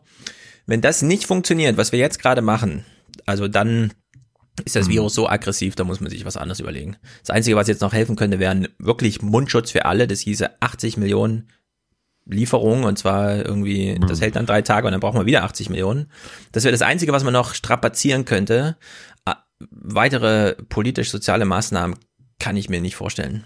Wenn 0.66 0.82
das 0.82 1.02
nicht 1.02 1.26
funktioniert, 1.26 1.78
was 1.78 1.92
wir 1.92 2.00
jetzt 2.00 2.20
gerade 2.20 2.42
machen, 2.42 2.86
also 3.26 3.48
dann 3.48 3.94
ist 4.66 4.76
das 4.76 4.90
Virus 4.90 5.14
so 5.14 5.30
aggressiv, 5.30 5.76
da 5.76 5.84
muss 5.84 6.00
man 6.00 6.10
sich 6.10 6.26
was 6.26 6.38
anderes 6.38 6.60
überlegen. 6.60 6.98
Das 7.22 7.30
Einzige, 7.30 7.56
was 7.56 7.68
jetzt 7.68 7.82
noch 7.82 7.94
helfen 7.94 8.16
könnte, 8.16 8.40
wären 8.40 8.68
wirklich 8.80 9.22
Mundschutz 9.22 9.72
für 9.72 9.86
alle. 9.86 10.08
Das 10.08 10.22
hieße 10.22 10.62
80 10.62 10.98
Millionen 10.98 11.50
Lieferungen 12.26 12.84
und 12.84 12.98
zwar 12.98 13.46
irgendwie, 13.46 14.00
das 14.06 14.20
hält 14.20 14.36
dann 14.36 14.46
drei 14.46 14.62
Tage 14.62 14.88
und 14.88 14.92
dann 14.92 15.00
brauchen 15.00 15.20
wir 15.20 15.26
wieder 15.26 15.44
80 15.44 15.70
Millionen. 15.70 16.12
Das 16.52 16.64
wäre 16.64 16.72
das 16.74 16.82
Einzige, 16.82 17.14
was 17.14 17.24
man 17.24 17.34
noch 17.34 17.54
strapazieren 17.54 18.26
könnte. 18.26 18.78
Ah, 19.26 19.44
Weitere 19.60 20.56
politisch-soziale 20.68 21.46
Maßnahmen 21.46 21.98
kann 22.40 22.58
ich 22.58 22.70
mir 22.70 22.82
nicht 22.82 22.96
vorstellen. 22.96 23.46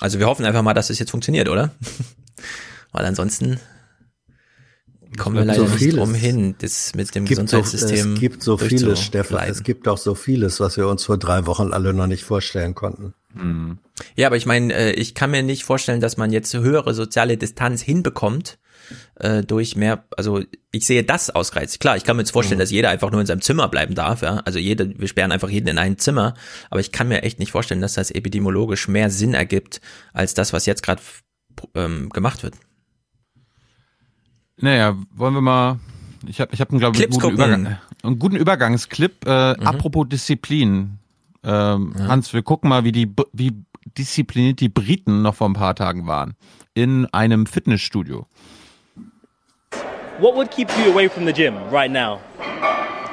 Also 0.00 0.18
wir 0.18 0.26
hoffen 0.26 0.44
einfach 0.44 0.62
mal, 0.62 0.74
dass 0.74 0.90
es 0.90 0.98
jetzt 0.98 1.10
funktioniert, 1.10 1.48
oder? 1.48 1.70
Weil 2.92 3.06
ansonsten 3.06 3.60
kommen 5.16 5.36
wir 5.36 5.44
leider 5.44 5.60
so 5.60 5.66
nicht 5.66 5.78
vieles. 5.78 5.96
drum 5.96 6.14
hin, 6.14 6.54
das 6.60 6.94
mit 6.94 7.14
dem 7.14 7.24
Es 7.24 7.28
gibt, 7.28 7.48
so, 7.48 7.60
Gesundheitssystem 7.60 8.14
es 8.14 8.20
gibt 8.20 8.42
so 8.42 8.56
vieles, 8.58 9.00
Stefan. 9.02 9.48
Es 9.48 9.62
gibt 9.62 9.88
auch 9.88 9.98
so 9.98 10.14
vieles, 10.14 10.60
was 10.60 10.76
wir 10.76 10.88
uns 10.88 11.04
vor 11.04 11.18
drei 11.18 11.46
Wochen 11.46 11.72
alle 11.72 11.92
noch 11.94 12.06
nicht 12.06 12.24
vorstellen 12.24 12.74
konnten. 12.74 13.14
Ja, 14.14 14.28
aber 14.28 14.36
ich 14.36 14.46
meine, 14.46 14.72
äh, 14.72 14.92
ich 14.92 15.14
kann 15.14 15.30
mir 15.30 15.42
nicht 15.42 15.64
vorstellen, 15.64 16.00
dass 16.00 16.16
man 16.16 16.32
jetzt 16.32 16.54
höhere 16.54 16.94
soziale 16.94 17.36
Distanz 17.36 17.82
hinbekommt 17.82 18.58
äh, 19.16 19.42
durch 19.42 19.76
mehr, 19.76 20.04
also 20.16 20.42
ich 20.72 20.86
sehe 20.86 21.04
das 21.04 21.28
ausreizt. 21.30 21.80
Klar, 21.80 21.96
ich 21.98 22.04
kann 22.04 22.16
mir 22.16 22.22
jetzt 22.22 22.30
vorstellen, 22.30 22.58
Mhm. 22.58 22.62
dass 22.62 22.70
jeder 22.70 22.88
einfach 22.88 23.10
nur 23.10 23.20
in 23.20 23.26
seinem 23.26 23.42
Zimmer 23.42 23.68
bleiben 23.68 23.94
darf, 23.94 24.22
ja. 24.22 24.38
Also 24.46 24.58
jeder, 24.58 24.86
wir 24.98 25.08
sperren 25.08 25.32
einfach 25.32 25.50
jeden 25.50 25.68
in 25.68 25.76
ein 25.78 25.98
Zimmer, 25.98 26.34
aber 26.70 26.80
ich 26.80 26.92
kann 26.92 27.08
mir 27.08 27.22
echt 27.24 27.38
nicht 27.38 27.52
vorstellen, 27.52 27.80
dass 27.82 27.94
das 27.94 28.10
epidemiologisch 28.10 28.88
mehr 28.88 29.10
Sinn 29.10 29.34
ergibt, 29.34 29.80
als 30.14 30.32
das, 30.34 30.52
was 30.54 30.64
jetzt 30.64 30.82
gerade 30.82 31.02
ähm, 31.74 32.08
gemacht 32.10 32.42
wird. 32.42 32.54
Naja, 34.58 34.96
wollen 35.14 35.34
wir 35.34 35.40
mal. 35.40 35.78
Ich 36.26 36.40
habe, 36.40 36.52
ich 36.54 36.60
hab 36.60 36.70
einen, 36.70 36.78
glaube 36.78 36.96
ich, 36.96 37.02
einen 37.02 37.10
Clips 37.10 37.22
guten. 37.22 37.34
Übergang, 37.34 37.78
einen 38.02 38.18
guten 38.18 38.36
Übergangsclip. 38.36 39.26
Äh, 39.26 39.30
Apropos 39.30 40.08
Disziplin. 40.08 40.98
Ähm, 41.44 41.94
Hans, 41.98 42.32
wir 42.32 42.42
gucken 42.42 42.70
mal, 42.70 42.84
wie 42.84 42.92
die 42.92 43.14
wie 43.32 43.52
diszipliniert 43.96 44.60
die 44.60 44.68
Briten 44.68 45.22
noch 45.22 45.34
vor 45.36 45.48
ein 45.48 45.52
paar 45.52 45.74
Tagen 45.74 46.06
waren. 46.06 46.34
In 46.74 47.06
einem 47.06 47.46
Fitnessstudio. 47.46 48.26
What 50.18 50.34
would 50.34 50.50
keep 50.50 50.68
you 50.78 50.90
away 50.90 51.08
from 51.08 51.26
the 51.26 51.32
gym 51.32 51.54
right 51.70 51.90
now? 51.90 52.18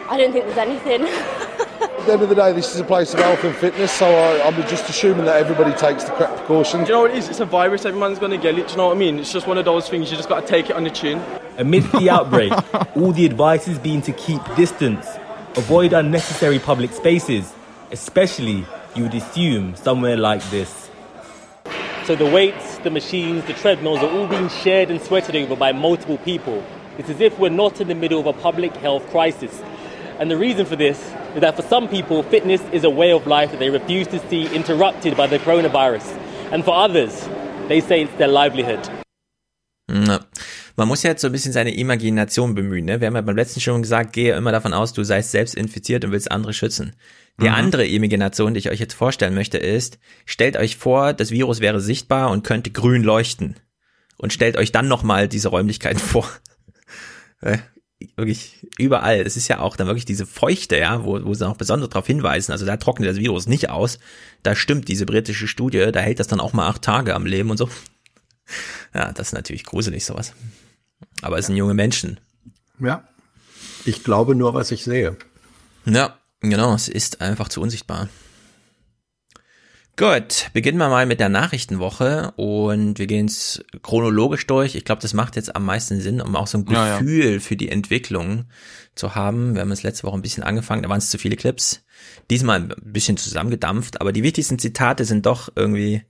I 0.10 0.18
don't 0.18 0.32
think 0.32 0.46
there's 0.46 0.58
anything. 0.58 1.06
At 2.04 2.08
the 2.08 2.14
end 2.16 2.24
of 2.24 2.28
the 2.28 2.36
day, 2.36 2.52
this 2.52 2.76
is 2.76 2.82
a 2.82 2.84
place 2.84 3.14
of 3.14 3.22
health 3.22 3.46
and 3.46 3.56
fitness, 3.56 3.90
so 3.90 4.06
I, 4.06 4.46
I'm 4.46 4.56
just 4.68 4.90
assuming 4.90 5.24
that 5.24 5.38
everybody 5.38 5.72
takes 5.72 6.04
the 6.04 6.12
correct 6.12 6.36
precautions. 6.36 6.86
Do 6.86 6.88
you 6.92 6.98
know 6.98 7.02
what 7.04 7.12
it 7.12 7.18
is? 7.18 7.30
It's 7.30 7.40
a 7.40 7.46
virus. 7.46 7.86
Everyone's 7.86 8.20
going 8.20 8.32
to 8.32 8.38
get 8.38 8.60
it. 8.60 8.68
Do 8.68 8.72
you 8.72 8.78
know 8.78 8.88
what 8.88 8.98
I 8.98 9.00
mean? 9.00 9.20
It's 9.20 9.32
just 9.32 9.48
one 9.48 9.58
of 9.58 9.64
those 9.64 9.88
things. 9.88 10.12
You 10.12 10.18
just 10.18 10.28
got 10.28 10.42
to 10.42 10.46
take 10.46 10.70
it 10.70 10.76
on 10.76 10.84
the 10.84 10.90
chin. 10.90 11.24
Amidst 11.58 11.94
the 11.94 12.10
outbreak, 12.10 12.52
all 12.98 13.14
the 13.14 13.26
advice 13.26 13.64
has 13.68 13.80
been 13.80 14.02
to 14.02 14.12
keep 14.12 14.42
distance, 14.58 15.08
avoid 15.56 15.94
unnecessary 15.94 16.60
public 16.60 16.92
spaces, 16.92 17.54
especially, 17.92 18.66
you 18.96 19.04
would 19.04 19.14
assume, 19.14 19.74
somewhere 19.78 20.18
like 20.18 20.44
this. 20.50 20.90
So 22.04 22.18
the 22.18 22.30
weights, 22.30 22.80
the 22.80 22.90
machines, 22.90 23.46
the 23.46 23.54
treadmills 23.54 24.00
are 24.00 24.10
all 24.10 24.28
being 24.28 24.50
shared 24.50 24.92
and 24.92 25.02
sweated 25.02 25.38
over 25.38 25.56
by 25.56 25.72
multiple 25.72 26.18
people. 26.18 26.66
It's 26.98 27.10
as 27.10 27.22
if 27.22 27.40
we're 27.40 27.48
not 27.48 27.80
in 27.80 27.88
the 27.88 27.96
middle 27.96 28.20
of 28.20 28.26
a 28.26 28.34
public 28.34 28.76
health 28.76 29.10
crisis. 29.10 29.64
And 30.20 30.30
the 30.30 30.38
reason 30.38 30.66
for 30.66 30.78
this 30.78 30.98
is 31.36 31.42
that 31.42 31.56
for 31.56 31.64
some 31.68 31.88
people, 31.88 32.24
fitness 32.24 32.62
is 32.72 32.84
a 32.84 32.90
way 32.90 33.12
of 33.14 33.26
life 33.26 33.52
that 33.52 33.60
they 33.60 33.70
refuse 33.70 34.08
to 34.10 34.20
see 34.30 34.48
interrupted 34.54 35.16
by 35.18 35.28
the 35.28 35.40
coronavirus. 35.40 36.04
And 36.52 36.64
for 36.64 36.74
others, 36.76 37.28
they 37.68 37.82
say 37.82 38.04
it's 38.04 38.16
their 38.18 38.28
livelihood. 38.28 38.80
Ja. 39.90 40.20
Man 40.76 40.88
muss 40.88 41.04
ja 41.04 41.12
jetzt 41.12 41.22
so 41.22 41.28
ein 41.28 41.32
bisschen 41.32 41.52
seine 41.52 41.76
Imagination 41.76 42.56
bemühen. 42.56 42.86
Ne? 42.86 43.00
Wir 43.00 43.08
haben 43.08 43.16
ja 43.16 43.22
beim 43.22 43.36
letzten 43.36 43.60
schon 43.60 43.82
gesagt, 43.84 44.14
gehe 44.14 44.36
immer 44.36 44.52
davon 44.52 44.74
aus, 44.74 44.94
du 44.94 45.04
seist 45.04 45.32
selbst 45.32 45.54
infiziert 45.56 46.04
und 46.04 46.12
willst 46.12 46.32
andere 46.32 46.54
schützen. 46.54 46.96
Die 47.40 47.50
Mhm. 47.50 47.56
andere 47.56 47.86
Imagination, 47.86 48.54
die 48.54 48.60
ich 48.60 48.70
euch 48.70 48.80
jetzt 48.80 48.94
vorstellen 48.94 49.36
möchte, 49.36 49.58
ist, 49.58 50.00
stellt 50.26 50.58
euch 50.58 50.78
vor, 50.78 51.14
das 51.14 51.32
Virus 51.32 51.60
wäre 51.60 51.80
sichtbar 51.80 52.32
und 52.32 52.44
könnte 52.44 52.72
grün 52.72 53.04
leuchten. 53.04 53.56
Und 54.18 54.34
stellt 54.34 54.58
euch 54.58 54.72
dann 54.72 54.88
nochmal 54.88 55.28
diese 55.28 55.50
Räumlichkeiten 55.50 56.00
vor. 56.00 56.28
Wirklich 58.16 58.68
überall. 58.78 59.22
Es 59.22 59.38
ist 59.38 59.48
ja 59.48 59.60
auch 59.60 59.76
dann 59.76 59.88
wirklich 59.88 60.06
diese 60.06 60.26
Feuchte, 60.26 60.78
ja, 60.78 61.04
wo, 61.04 61.24
wo 61.24 61.34
sie 61.34 61.48
auch 61.48 61.58
besonders 61.58 61.90
darauf 61.90 62.08
hinweisen. 62.08 62.52
Also 62.52 62.66
da 62.66 62.78
trocknet 62.78 63.10
das 63.10 63.18
Virus 63.18 63.48
nicht 63.48 63.70
aus. 63.70 64.00
Da 64.44 64.56
stimmt 64.56 64.88
diese 64.88 65.06
britische 65.06 65.48
Studie, 65.48 65.92
da 65.92 66.00
hält 66.00 66.20
das 66.20 66.28
dann 66.28 66.40
auch 66.40 66.54
mal 66.54 66.68
acht 66.68 66.82
Tage 66.82 67.16
am 67.16 67.26
Leben 67.26 67.50
und 67.50 67.58
so. 67.58 67.70
Ja, 68.94 69.12
das 69.12 69.28
ist 69.28 69.34
natürlich 69.34 69.64
gruselig, 69.64 70.06
sowas. 70.06 70.34
Aber 71.22 71.38
es 71.38 71.48
sind 71.48 71.56
junge 71.56 71.74
Menschen. 71.74 72.20
Ja. 72.80 73.08
Ich 73.86 74.04
glaube 74.04 74.36
nur, 74.36 74.54
was 74.54 74.72
ich 74.72 74.84
sehe. 74.84 75.18
Ja, 75.86 76.18
genau, 76.40 76.74
es 76.74 76.88
ist 76.88 77.22
einfach 77.22 77.50
zu 77.50 77.62
unsichtbar. 77.62 78.10
Gut, 79.96 80.50
beginnen 80.54 80.80
wir 80.80 80.90
mal 80.90 81.06
mit 81.06 81.20
der 81.20 81.30
Nachrichtenwoche 81.30 82.32
und 82.36 82.98
wir 82.98 83.06
gehen 83.06 83.28
es 83.28 83.64
chronologisch 83.84 84.48
durch. 84.48 84.74
Ich 84.74 84.86
glaube, 84.86 85.04
das 85.04 85.14
macht 85.14 85.36
jetzt 85.36 85.56
am 85.56 85.66
meisten 85.66 86.02
Sinn, 86.02 86.20
um 86.20 86.36
auch 86.36 86.48
so 86.48 86.58
ein 86.58 86.66
Ja, 86.68 86.88
ja. 86.88 86.98
Gefühl 86.98 87.40
für 87.40 87.56
die 87.56 87.70
Entwicklung 87.70 88.46
zu 88.96 89.14
haben. 89.14 89.54
Wir 89.54 89.62
haben 89.62 89.72
es 89.72 89.84
letzte 89.84 90.08
Woche 90.08 90.18
ein 90.18 90.24
bisschen 90.24 90.42
angefangen, 90.42 90.82
da 90.82 90.90
waren 90.90 90.98
es 90.98 91.12
zu 91.12 91.20
viele 91.20 91.36
Clips. 91.36 91.84
Diesmal 92.32 92.62
ein 92.62 92.74
bisschen 92.82 93.18
zusammengedampft, 93.18 94.02
aber 94.02 94.12
die 94.12 94.24
wichtigsten 94.24 94.58
Zitate 94.58 95.06
sind 95.06 95.28
doch 95.28 95.50
irgendwie 95.56 96.02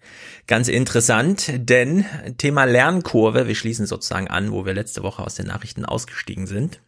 ganz 0.48 0.70
interessant, 0.70 1.52
denn 1.54 2.06
Thema 2.38 2.64
Lernkurve, 2.64 3.48
wir 3.50 3.56
schließen 3.56 3.86
sozusagen 3.86 4.30
an, 4.30 4.54
wo 4.54 4.66
wir 4.66 4.74
letzte 4.74 5.04
Woche 5.04 5.24
aus 5.24 5.36
den 5.36 5.48
Nachrichten 5.48 5.84
ausgestiegen 5.84 6.48
sind. 6.48 6.80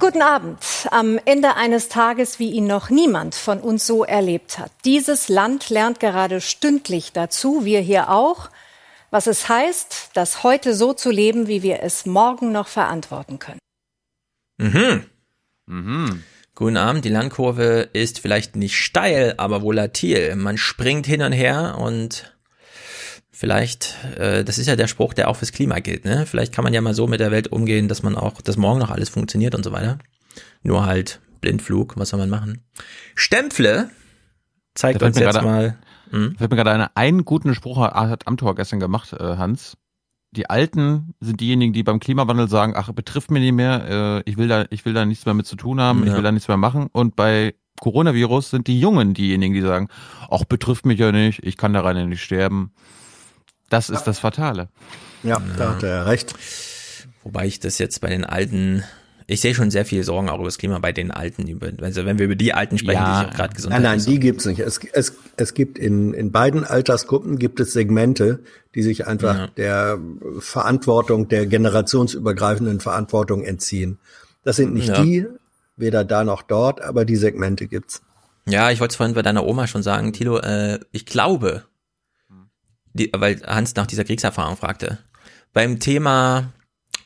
Guten 0.00 0.22
Abend. 0.22 0.58
Am 0.90 1.20
Ende 1.24 1.54
eines 1.54 1.88
Tages, 1.88 2.38
wie 2.38 2.50
ihn 2.50 2.66
noch 2.66 2.90
niemand 2.90 3.34
von 3.36 3.60
uns 3.60 3.86
so 3.86 4.04
erlebt 4.04 4.58
hat. 4.58 4.72
Dieses 4.84 5.28
Land 5.28 5.70
lernt 5.70 6.00
gerade 6.00 6.40
stündlich 6.40 7.12
dazu, 7.12 7.64
wir 7.64 7.80
hier 7.80 8.10
auch, 8.10 8.50
was 9.10 9.28
es 9.28 9.48
heißt, 9.48 10.10
das 10.14 10.42
heute 10.42 10.74
so 10.74 10.92
zu 10.92 11.10
leben, 11.10 11.46
wie 11.46 11.62
wir 11.62 11.82
es 11.82 12.06
morgen 12.06 12.50
noch 12.50 12.66
verantworten 12.66 13.38
können. 13.38 13.60
Mhm. 14.58 15.06
Mhm. 15.66 16.24
Guten 16.56 16.76
Abend, 16.76 17.04
die 17.04 17.10
Lernkurve 17.10 17.88
ist 17.92 18.18
vielleicht 18.18 18.56
nicht 18.56 18.76
steil, 18.76 19.34
aber 19.38 19.62
volatil. 19.62 20.34
Man 20.34 20.58
springt 20.58 21.06
hin 21.06 21.22
und 21.22 21.32
her 21.32 21.76
und 21.80 22.33
vielleicht, 23.34 23.96
äh, 24.16 24.44
das 24.44 24.58
ist 24.58 24.66
ja 24.68 24.76
der 24.76 24.86
Spruch, 24.86 25.12
der 25.12 25.28
auch 25.28 25.36
fürs 25.36 25.52
Klima 25.52 25.80
gilt, 25.80 26.04
ne? 26.04 26.24
Vielleicht 26.26 26.52
kann 26.54 26.62
man 26.64 26.72
ja 26.72 26.80
mal 26.80 26.94
so 26.94 27.06
mit 27.06 27.20
der 27.20 27.30
Welt 27.32 27.48
umgehen, 27.48 27.88
dass 27.88 28.02
man 28.02 28.16
auch, 28.16 28.40
dass 28.40 28.56
morgen 28.56 28.78
noch 28.78 28.90
alles 28.90 29.08
funktioniert 29.08 29.54
und 29.54 29.64
so 29.64 29.72
weiter. 29.72 29.98
Nur 30.62 30.86
halt 30.86 31.20
Blindflug, 31.40 31.96
was 31.98 32.10
soll 32.10 32.20
man 32.20 32.30
machen? 32.30 32.64
Stempfle 33.14 33.90
zeigt 34.74 35.02
uns 35.02 35.18
jetzt 35.18 35.32
gerade- 35.32 35.44
mal. 35.46 35.78
Hm? 36.10 36.36
Fällt 36.36 36.50
mir 36.50 36.56
gerade 36.56 36.70
eine, 36.70 36.96
einen 36.96 37.24
guten 37.24 37.54
Spruch 37.54 37.78
hat 37.78 38.26
Amtor 38.28 38.54
gestern 38.54 38.78
gemacht, 38.78 39.12
äh, 39.12 39.36
Hans. 39.36 39.76
Die 40.30 40.48
Alten 40.50 41.14
sind 41.20 41.40
diejenigen, 41.40 41.72
die 41.72 41.82
beim 41.82 42.00
Klimawandel 42.00 42.48
sagen, 42.48 42.74
ach, 42.76 42.92
betrifft 42.92 43.30
mir 43.30 43.40
nicht 43.40 43.52
mehr, 43.52 44.22
äh, 44.26 44.30
ich 44.30 44.36
will 44.36 44.48
da, 44.48 44.64
ich 44.70 44.84
will 44.84 44.92
da 44.92 45.04
nichts 45.04 45.24
mehr 45.26 45.34
mit 45.34 45.46
zu 45.46 45.56
tun 45.56 45.80
haben, 45.80 46.02
ich 46.02 46.10
Ja. 46.10 46.16
will 46.16 46.22
da 46.22 46.32
nichts 46.32 46.48
mehr 46.48 46.56
machen. 46.56 46.88
Und 46.92 47.16
bei 47.16 47.54
Coronavirus 47.80 48.50
sind 48.50 48.66
die 48.68 48.78
Jungen 48.78 49.14
diejenigen, 49.14 49.54
die 49.54 49.60
sagen, 49.60 49.88
ach, 50.30 50.44
betrifft 50.44 50.86
mich 50.86 50.98
ja 50.98 51.10
nicht, 51.12 51.42
ich 51.44 51.56
kann 51.56 51.72
daran 51.72 51.96
ja 51.96 52.04
nicht 52.04 52.22
sterben. 52.22 52.72
Das 53.70 53.90
ist 53.90 54.04
das 54.04 54.18
Fatale. 54.18 54.68
Ja, 55.22 55.40
da 55.58 55.70
hat 55.74 55.82
er 55.82 56.06
recht. 56.06 56.34
Wobei 57.22 57.46
ich 57.46 57.60
das 57.60 57.78
jetzt 57.78 58.00
bei 58.00 58.08
den 58.10 58.24
Alten, 58.24 58.84
ich 59.26 59.40
sehe 59.40 59.54
schon 59.54 59.70
sehr 59.70 59.86
viel 59.86 60.04
Sorgen 60.04 60.28
auch 60.28 60.36
über 60.36 60.44
das 60.44 60.58
Klima 60.58 60.78
bei 60.78 60.92
den 60.92 61.10
Alten. 61.10 61.48
über- 61.48 61.70
Also 61.82 62.04
wenn 62.04 62.18
wir 62.18 62.26
über 62.26 62.34
die 62.36 62.52
Alten 62.52 62.76
sprechen, 62.76 63.00
Ja. 63.00 63.14
die 63.14 63.24
sich 63.24 63.32
auch 63.32 63.36
gerade 63.36 63.54
gesund 63.54 63.72
Nein, 63.72 63.82
nein, 63.82 64.04
die 64.04 64.20
gibt's 64.20 64.44
nicht. 64.44 64.60
Es, 64.60 64.78
es, 64.92 65.14
es 65.38 65.54
gibt 65.54 65.78
in, 65.78 66.12
in 66.12 66.30
beiden 66.30 66.64
Altersgruppen 66.64 67.38
gibt 67.38 67.58
es 67.60 67.72
Segmente, 67.72 68.40
die 68.74 68.82
sich 68.82 69.06
einfach 69.06 69.38
Ja. 69.38 69.46
der 69.56 69.98
Verantwortung, 70.40 71.28
der 71.28 71.46
generationsübergreifenden 71.46 72.80
Verantwortung 72.80 73.42
entziehen. 73.44 73.98
Das 74.44 74.56
sind 74.56 74.74
nicht 74.74 74.88
Ja. 74.88 75.02
die, 75.02 75.26
weder 75.76 76.04
da 76.04 76.22
noch 76.24 76.42
dort, 76.42 76.82
aber 76.82 77.04
die 77.06 77.16
Segmente 77.16 77.66
gibt's. 77.66 78.02
Ja, 78.46 78.70
ich 78.70 78.78
wollte 78.80 78.92
es 78.92 78.96
vorhin 78.96 79.14
bei 79.14 79.22
deiner 79.22 79.46
Oma 79.46 79.66
schon 79.66 79.82
sagen, 79.82 80.12
Tilo, 80.12 80.38
äh, 80.38 80.78
ich 80.92 81.06
glaube, 81.06 81.64
die, 82.94 83.10
weil 83.14 83.42
Hans 83.46 83.74
nach 83.74 83.86
dieser 83.86 84.04
Kriegserfahrung 84.04 84.56
fragte, 84.56 84.98
beim 85.52 85.78
Thema 85.78 86.52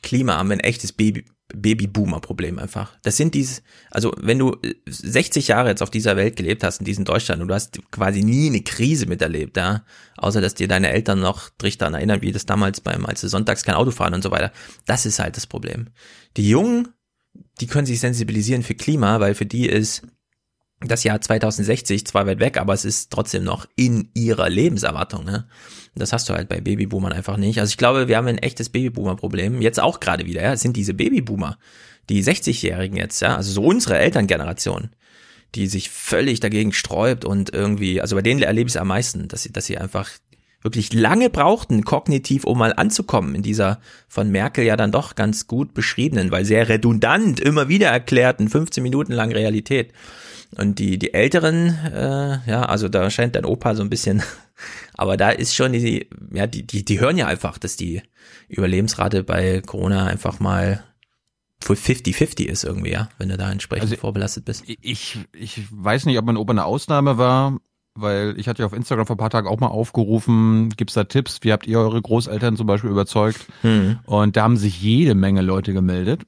Klima 0.03 0.37
haben 0.37 0.49
wir 0.49 0.57
ein 0.57 0.61
echtes 0.61 0.93
Baby, 0.93 1.25
Babyboomer-Problem 1.55 2.59
einfach. 2.59 2.99
Das 3.03 3.17
sind 3.17 3.35
diese, 3.35 3.63
also 3.91 4.15
wenn 4.19 4.39
du 4.39 4.57
äh, 4.63 4.75
60 4.87 5.49
Jahre 5.49 5.71
jetzt 5.71 5.83
auf 5.83 5.91
dieser 5.91 6.17
Welt 6.17 6.37
gelebt 6.37 6.63
hast, 6.63 6.81
in 6.81 6.85
diesem 6.85 7.05
Deutschland, 7.05 7.41
und 7.41 7.49
du 7.49 7.55
hast 7.55 7.81
quasi 7.91 8.23
nie 8.23 8.49
eine 8.49 8.63
Krise 8.63 9.07
miterlebt, 9.07 9.57
ja, 9.57 9.85
außer 10.17 10.41
dass 10.41 10.55
dir 10.55 10.69
deine 10.69 10.91
Eltern 10.91 11.21
noch 11.21 11.49
dich 11.51 11.79
daran 11.79 11.95
erinnern, 11.95 12.23
wie 12.23 12.33
das 12.33 12.47
damals 12.47 12.81
beim, 12.81 13.07
als 13.07 13.23
sie 13.23 13.29
sonntags 13.29 13.65
kein 13.65 13.77
Auto 13.77 13.91
fahren 13.91 14.15
und 14.15 14.23
so 14.23 14.31
weiter. 14.31 14.53
Das 14.87 15.07
ist 15.07 15.19
halt 15.19 15.37
das 15.37 15.47
Problem. 15.47 15.89
Die 16.37 16.49
Jungen, 16.49 16.89
die 17.61 17.67
können 17.67 17.87
sich 17.87 18.01
sensibilisieren 18.01 18.63
für 18.63 18.75
Klima, 18.75 19.21
weil 19.21 19.35
für 19.35 19.47
die 19.47 19.69
ist 19.69 20.03
das 20.81 21.03
Jahr 21.05 21.21
2060 21.21 22.07
zwar 22.07 22.27
weit 22.27 22.39
weg, 22.41 22.57
aber 22.57 22.73
es 22.73 22.85
ist 22.85 23.11
trotzdem 23.11 23.43
noch 23.45 23.67
in 23.75 24.11
ihrer 24.15 24.49
Lebenserwartung. 24.49 25.25
Ne? 25.25 25.49
Das 25.95 26.13
hast 26.13 26.29
du 26.29 26.35
halt 26.35 26.49
bei 26.49 26.61
Babyboomern 26.61 27.13
einfach 27.13 27.37
nicht. 27.37 27.59
Also 27.59 27.71
ich 27.71 27.77
glaube, 27.77 28.07
wir 28.07 28.17
haben 28.17 28.29
ein 28.29 28.39
echtes 28.39 28.69
Babyboomer-Problem. 28.69 29.61
Jetzt 29.61 29.81
auch 29.81 29.99
gerade 29.99 30.27
wieder. 30.27 30.43
Ja, 30.43 30.57
sind 30.57 30.77
diese 30.77 30.95
Babyboomer, 30.95 31.59
die 32.09 32.23
60-Jährigen 32.23 32.97
jetzt, 32.97 33.21
ja, 33.21 33.37
also 33.37 33.51
so 33.51 33.65
unsere 33.65 33.99
Elterngeneration, 33.99 34.91
die 35.55 35.67
sich 35.67 35.91
völlig 35.91 36.41
dagegen 36.41 36.73
sträubt 36.73 37.25
und 37.25 37.53
irgendwie, 37.53 38.01
also 38.01 38.15
bei 38.15 38.23
denen 38.23 38.43
erlebe 38.43 38.69
ich 38.69 38.75
es 38.75 38.81
am 38.81 38.89
meisten, 38.89 39.27
dass 39.29 39.43
sie, 39.43 39.53
dass 39.53 39.67
sie 39.67 39.79
einfach 39.79 40.11
wirklich 40.63 40.93
lange 40.93 41.31
brauchten, 41.31 41.85
kognitiv, 41.85 42.45
um 42.45 42.59
mal 42.59 42.73
anzukommen 42.73 43.35
in 43.35 43.43
dieser 43.43 43.81
von 44.09 44.31
Merkel 44.31 44.65
ja 44.65 44.77
dann 44.77 44.93
doch 44.93 45.15
ganz 45.15 45.47
gut 45.47 45.73
beschriebenen, 45.73 46.31
weil 46.31 46.45
sehr 46.45 46.69
redundant 46.69 47.41
immer 47.41 47.69
wieder 47.69 47.89
erklärten 47.89 48.49
15 48.49 48.83
Minuten 48.83 49.13
lang 49.13 49.33
Realität. 49.33 49.93
Und 50.57 50.79
die, 50.79 50.99
die 50.99 51.13
Älteren, 51.13 51.77
äh, 51.93 52.39
ja, 52.51 52.63
also 52.63 52.89
da 52.89 53.11
scheint 53.11 53.37
dein 53.37 53.45
Opa 53.45 53.75
so 53.75 53.83
ein 53.83 53.91
bisschen, 53.91 54.23
aber 54.95 55.17
da 55.17 55.31
ist 55.31 55.55
schon 55.55 55.73
die, 55.73 56.09
ja, 56.33 56.47
die, 56.47 56.67
die, 56.67 56.85
die 56.85 57.01
hören 57.01 57.19
ja 57.19 57.27
einfach, 57.27 57.59
dass 57.59 57.77
die 57.77 58.03
Überlebensrate 58.49 59.25
bei 59.25 59.61
Corona 59.61 60.07
einfach 60.07 60.41
mal 60.41 60.83
50-50 61.63 62.47
ist 62.47 62.65
irgendwie, 62.65 62.93
ja, 62.93 63.09
wenn 63.19 63.29
du 63.29 63.37
da 63.37 63.51
entsprechend 63.51 63.97
vorbelastet 63.99 64.45
bist. 64.45 64.65
Ich, 64.67 65.19
ich 65.33 65.67
weiß 65.71 66.07
nicht, 66.07 66.19
ob 66.19 66.25
mein 66.25 66.37
Opa 66.37 66.53
eine 66.53 66.65
Ausnahme 66.65 67.19
war, 67.19 67.59
weil 67.95 68.39
ich 68.39 68.49
hatte 68.49 68.63
ja 68.63 68.67
auf 68.67 68.73
Instagram 68.73 69.07
vor 69.07 69.17
ein 69.17 69.19
paar 69.19 69.31
Tagen 69.31 69.49
auch 69.49 69.59
mal 69.61 69.67
aufgerufen, 69.67 70.71
gibt's 70.77 70.95
da 70.95 71.05
Tipps, 71.05 71.41
wie 71.43 71.53
habt 71.53 71.67
ihr 71.67 71.79
eure 71.79 72.01
Großeltern 72.01 72.57
zum 72.57 72.67
Beispiel 72.67 72.91
überzeugt? 72.91 73.47
Hm. 73.63 73.99
Und 74.07 74.37
da 74.37 74.45
haben 74.45 74.57
sich 74.57 74.81
jede 74.81 75.15
Menge 75.15 75.43
Leute 75.43 75.73
gemeldet. 75.73 76.23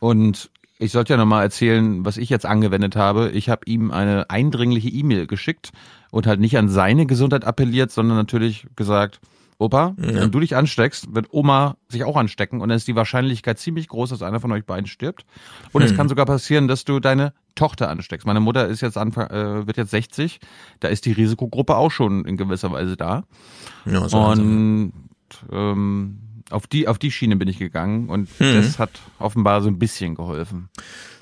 Und 0.00 0.50
ich 0.78 0.92
sollte 0.92 1.12
ja 1.12 1.16
nochmal 1.16 1.42
erzählen, 1.42 2.04
was 2.04 2.16
ich 2.16 2.28
jetzt 2.30 2.46
angewendet 2.46 2.96
habe. 2.96 3.30
Ich 3.30 3.48
habe 3.48 3.62
ihm 3.66 3.90
eine 3.90 4.30
eindringliche 4.30 4.88
E-Mail 4.88 5.26
geschickt 5.26 5.70
und 6.10 6.26
halt 6.26 6.40
nicht 6.40 6.56
an 6.58 6.68
seine 6.68 7.06
Gesundheit 7.06 7.44
appelliert, 7.44 7.90
sondern 7.90 8.16
natürlich 8.16 8.66
gesagt, 8.76 9.20
Opa, 9.60 9.96
Ja. 9.98 10.14
wenn 10.22 10.30
du 10.30 10.38
dich 10.38 10.54
ansteckst, 10.54 11.12
wird 11.16 11.32
Oma 11.32 11.76
sich 11.88 12.04
auch 12.04 12.16
anstecken 12.16 12.60
und 12.60 12.68
dann 12.68 12.76
ist 12.76 12.86
die 12.86 12.94
Wahrscheinlichkeit 12.94 13.58
ziemlich 13.58 13.88
groß, 13.88 14.10
dass 14.10 14.22
einer 14.22 14.38
von 14.38 14.52
euch 14.52 14.64
beiden 14.64 14.86
stirbt. 14.86 15.24
Und 15.72 15.82
es 15.82 15.90
Hm. 15.90 15.96
kann 15.96 16.08
sogar 16.08 16.26
passieren, 16.26 16.68
dass 16.68 16.84
du 16.84 17.00
deine 17.00 17.32
Tochter 17.56 17.90
ansteckst. 17.90 18.24
Meine 18.24 18.38
Mutter 18.38 18.68
ist 18.68 18.82
jetzt 18.82 18.96
Anfang, 18.96 19.26
äh, 19.30 19.66
wird 19.66 19.76
jetzt 19.76 19.90
60, 19.90 20.38
da 20.78 20.86
ist 20.86 21.06
die 21.06 21.12
Risikogruppe 21.12 21.74
auch 21.76 21.90
schon 21.90 22.24
in 22.24 22.36
gewisser 22.36 22.70
Weise 22.70 22.96
da. 22.96 23.24
Ja, 23.84 24.08
so 24.08 24.16
und 24.18 24.92
ähm, 25.50 26.18
auf 26.50 26.66
die, 26.66 26.88
auf 26.88 26.98
die 26.98 27.10
Schiene 27.10 27.36
bin 27.36 27.48
ich 27.48 27.58
gegangen 27.58 28.08
und 28.08 28.28
Mhm. 28.40 28.54
das 28.56 28.78
hat 28.78 28.90
offenbar 29.18 29.62
so 29.62 29.68
ein 29.68 29.78
bisschen 29.78 30.14
geholfen. 30.14 30.68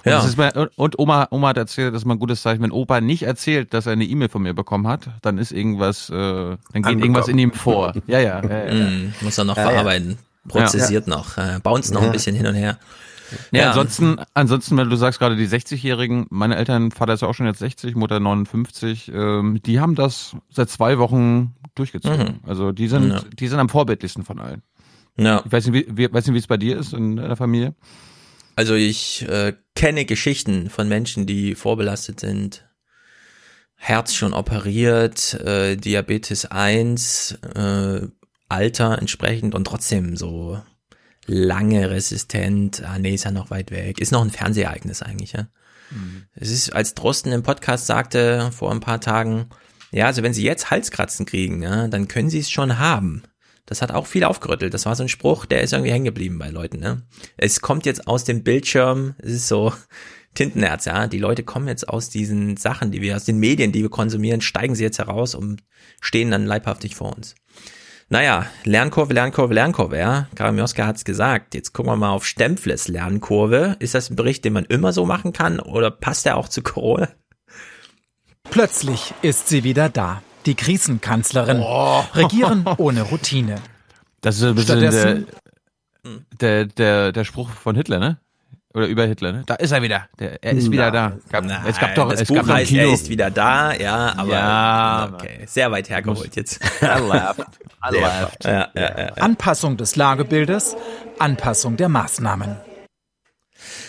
Und, 0.04 0.10
Ja. 0.12 0.18
das 0.18 0.26
ist 0.26 0.36
bei, 0.36 0.52
und 0.76 0.98
Oma, 0.98 1.26
Oma 1.30 1.48
hat 1.48 1.56
erzählt, 1.56 1.94
das 1.94 2.02
ist 2.02 2.06
mal 2.06 2.14
ein 2.14 2.18
gutes 2.20 2.42
Zeichen, 2.42 2.62
wenn 2.62 2.70
Opa 2.70 3.00
nicht 3.00 3.24
erzählt, 3.24 3.74
dass 3.74 3.86
er 3.86 3.92
eine 3.92 4.04
E-Mail 4.04 4.28
von 4.28 4.42
mir 4.42 4.54
bekommen 4.54 4.86
hat, 4.86 5.08
dann 5.22 5.38
ist 5.38 5.50
irgendwas, 5.52 6.08
äh, 6.10 6.12
dann 6.14 6.56
geht 6.56 6.74
Angekommen. 6.74 7.00
irgendwas 7.02 7.28
in 7.28 7.38
ihm 7.38 7.52
vor. 7.52 7.92
Ja, 8.06 8.20
ja. 8.20 8.40
ja, 8.42 8.48
ja, 8.66 8.74
ja. 8.74 8.86
Mm, 8.90 9.14
muss 9.22 9.36
er 9.38 9.44
noch 9.44 9.56
Ja, 9.56 9.64
ja. 9.64 9.70
verarbeiten. 9.70 10.18
Prozessiert 10.48 11.08
noch, 11.08 11.38
äh, 11.38 11.58
bounce 11.62 11.92
noch 11.92 12.02
Ja. 12.02 12.06
ein 12.06 12.12
bisschen 12.12 12.36
hin 12.36 12.46
und 12.46 12.54
her. 12.54 12.78
Ja, 13.50 13.70
ansonsten, 13.70 14.18
ansonsten, 14.34 14.76
wenn 14.76 14.88
du 14.88 14.94
sagst 14.94 15.18
gerade 15.18 15.34
die 15.34 15.48
60-Jährigen, 15.48 16.26
meine 16.30 16.54
Eltern, 16.54 16.92
Vater 16.92 17.14
ist 17.14 17.22
ja 17.22 17.26
auch 17.28 17.34
schon 17.34 17.46
jetzt 17.46 17.58
60, 17.58 17.96
Mutter 17.96 18.20
59, 18.20 19.10
ähm, 19.12 19.60
die 19.66 19.80
haben 19.80 19.96
das 19.96 20.36
seit 20.48 20.70
zwei 20.70 20.98
Wochen 20.98 21.52
durchgezogen. 21.74 22.38
Also 22.46 22.70
die 22.70 22.86
sind, 22.86 23.08
Ja. 23.10 23.20
die 23.36 23.48
sind 23.48 23.58
am 23.58 23.68
vorbildlichsten 23.68 24.22
von 24.24 24.38
allen. 24.38 24.62
Ja. 25.16 25.42
Ich 25.44 25.52
weiß 25.52 25.66
nicht, 25.66 25.88
wie, 25.88 25.96
wie, 25.96 26.12
weiß 26.12 26.26
nicht, 26.26 26.34
wie 26.34 26.38
es 26.38 26.46
bei 26.46 26.56
dir 26.56 26.78
ist 26.78 26.92
in 26.92 27.16
deiner 27.16 27.36
Familie. 27.36 27.74
Also 28.54 28.74
ich 28.74 29.26
äh, 29.28 29.54
kenne 29.74 30.04
Geschichten 30.04 30.70
von 30.70 30.88
Menschen, 30.88 31.26
die 31.26 31.54
vorbelastet 31.54 32.20
sind. 32.20 32.68
Herz 33.74 34.14
schon 34.14 34.32
operiert, 34.32 35.34
äh, 35.34 35.76
Diabetes 35.76 36.46
1, 36.46 37.38
äh, 37.54 38.00
Alter 38.48 38.98
entsprechend 38.98 39.54
und 39.54 39.64
trotzdem 39.64 40.16
so 40.16 40.60
lange 41.26 41.90
resistent. 41.90 42.82
Ah, 42.82 42.98
nee, 42.98 43.14
ist 43.14 43.24
ja 43.24 43.30
noch 43.30 43.50
weit 43.50 43.70
weg. 43.70 44.00
Ist 44.00 44.12
noch 44.12 44.22
ein 44.22 44.30
Fernsehereignis 44.30 45.02
eigentlich, 45.02 45.32
ja. 45.32 45.48
Es 46.34 46.50
ist, 46.50 46.74
als 46.74 46.94
Drosten 46.94 47.32
im 47.32 47.42
Podcast 47.42 47.86
sagte 47.86 48.50
vor 48.52 48.70
ein 48.70 48.80
paar 48.80 49.00
Tagen, 49.00 49.50
ja, 49.92 50.06
also 50.06 50.22
wenn 50.22 50.34
Sie 50.34 50.44
jetzt 50.44 50.70
Halskratzen 50.70 51.26
kriegen, 51.26 51.62
ja, 51.62 51.88
dann 51.88 52.08
können 52.08 52.30
Sie 52.30 52.40
es 52.40 52.50
schon 52.50 52.78
haben. 52.78 53.22
Das 53.66 53.82
hat 53.82 53.90
auch 53.90 54.06
viel 54.06 54.24
aufgerüttelt. 54.24 54.72
Das 54.72 54.86
war 54.86 54.94
so 54.94 55.02
ein 55.02 55.08
Spruch, 55.08 55.44
der 55.44 55.60
ist 55.60 55.72
irgendwie 55.72 55.92
hängen 55.92 56.04
geblieben 56.04 56.38
bei 56.38 56.48
Leuten. 56.48 56.78
Ne? 56.78 57.02
Es 57.36 57.60
kommt 57.60 57.84
jetzt 57.84 58.06
aus 58.06 58.24
dem 58.24 58.44
Bildschirm, 58.44 59.14
es 59.18 59.32
ist 59.32 59.48
so 59.48 59.72
Tintenherz, 60.34 60.84
ja. 60.84 61.06
Die 61.08 61.18
Leute 61.18 61.42
kommen 61.42 61.66
jetzt 61.66 61.88
aus 61.88 62.08
diesen 62.08 62.56
Sachen, 62.56 62.92
die 62.92 63.00
wir, 63.00 63.16
aus 63.16 63.24
den 63.24 63.38
Medien, 63.38 63.72
die 63.72 63.82
wir 63.82 63.90
konsumieren, 63.90 64.40
steigen 64.40 64.74
sie 64.74 64.84
jetzt 64.84 64.98
heraus 64.98 65.34
und 65.34 65.62
stehen 66.00 66.30
dann 66.30 66.46
leibhaftig 66.46 66.94
vor 66.94 67.16
uns. 67.16 67.34
Naja, 68.08 68.46
Lernkurve, 68.62 69.12
Lernkurve, 69.12 69.54
Lernkurve, 69.54 69.98
ja. 69.98 70.28
Karamioska 70.36 70.86
hat's 70.86 71.04
gesagt. 71.04 71.54
Jetzt 71.54 71.72
gucken 71.72 71.90
wir 71.90 71.96
mal 71.96 72.10
auf 72.10 72.24
Stempfles 72.24 72.86
Lernkurve. 72.86 73.76
Ist 73.80 73.94
das 73.94 74.10
ein 74.10 74.16
Bericht, 74.16 74.44
den 74.44 74.52
man 74.52 74.64
immer 74.64 74.92
so 74.92 75.06
machen 75.06 75.32
kann 75.32 75.58
oder 75.58 75.90
passt 75.90 76.24
der 76.24 76.36
auch 76.36 76.48
zu 76.48 76.62
Corona? 76.62 77.08
Plötzlich 78.44 79.12
ist 79.22 79.48
sie 79.48 79.64
wieder 79.64 79.88
da. 79.88 80.22
Die 80.46 80.54
Krisenkanzlerin. 80.54 81.60
Regieren 82.14 82.64
ohne 82.78 83.02
Routine. 83.02 83.56
Das 84.20 84.36
ist 84.36 84.44
ein 84.44 84.54
bisschen 84.54 84.78
Stattdessen- 84.80 85.26
der, 86.40 86.64
der, 86.64 86.64
der, 86.66 87.12
der 87.12 87.24
Spruch 87.24 87.50
von 87.50 87.74
Hitler, 87.74 87.98
ne? 87.98 88.18
Oder 88.74 88.86
über 88.86 89.04
Hitler, 89.06 89.32
ne? 89.32 89.42
Da 89.46 89.54
ist 89.54 89.72
er 89.72 89.82
wieder. 89.82 90.06
Der, 90.18 90.42
er 90.44 90.52
ist 90.52 90.70
wieder 90.70 90.90
da. 90.90 91.14
Gab, 91.32 91.44
es 91.66 91.78
gab 91.78 91.94
doch, 91.94 92.10
das 92.10 92.20
es 92.20 92.28
Buch 92.28 92.36
gab 92.36 92.46
heißt, 92.48 92.68
Kino. 92.68 92.82
er 92.82 92.92
ist 92.94 93.08
wieder 93.08 93.30
da, 93.30 93.72
ja, 93.74 94.14
aber 94.16 94.30
Ja, 94.32 95.10
okay, 95.14 95.44
sehr 95.46 95.70
weit 95.72 95.88
hergeholt 95.88 96.36
jetzt. 96.36 96.60
I 96.82 96.84
laughed. 96.84 97.46
I 97.90 97.96
laughed. 97.98 98.44
Ja, 98.44 98.68
ja. 98.74 99.06
Anpassung 99.14 99.76
des 99.78 99.96
Lagebildes, 99.96 100.76
Anpassung 101.18 101.76
der 101.78 101.88
Maßnahmen. 101.88 102.56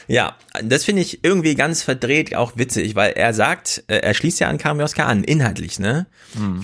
Ja, 0.08 0.38
das 0.64 0.86
finde 0.86 1.02
ich 1.02 1.24
irgendwie 1.24 1.56
ganz 1.56 1.84
verdreht 1.84 2.36
auch 2.36 2.54
witzig, 2.56 2.96
weil 2.96 3.12
er 3.12 3.34
sagt, 3.34 3.84
äh, 3.88 3.98
er 3.98 4.14
schließt 4.14 4.40
ja 4.40 4.48
an 4.48 4.58
Karamioska 4.58 5.06
an, 5.06 5.24
inhaltlich, 5.24 5.80
ne? 5.80 6.08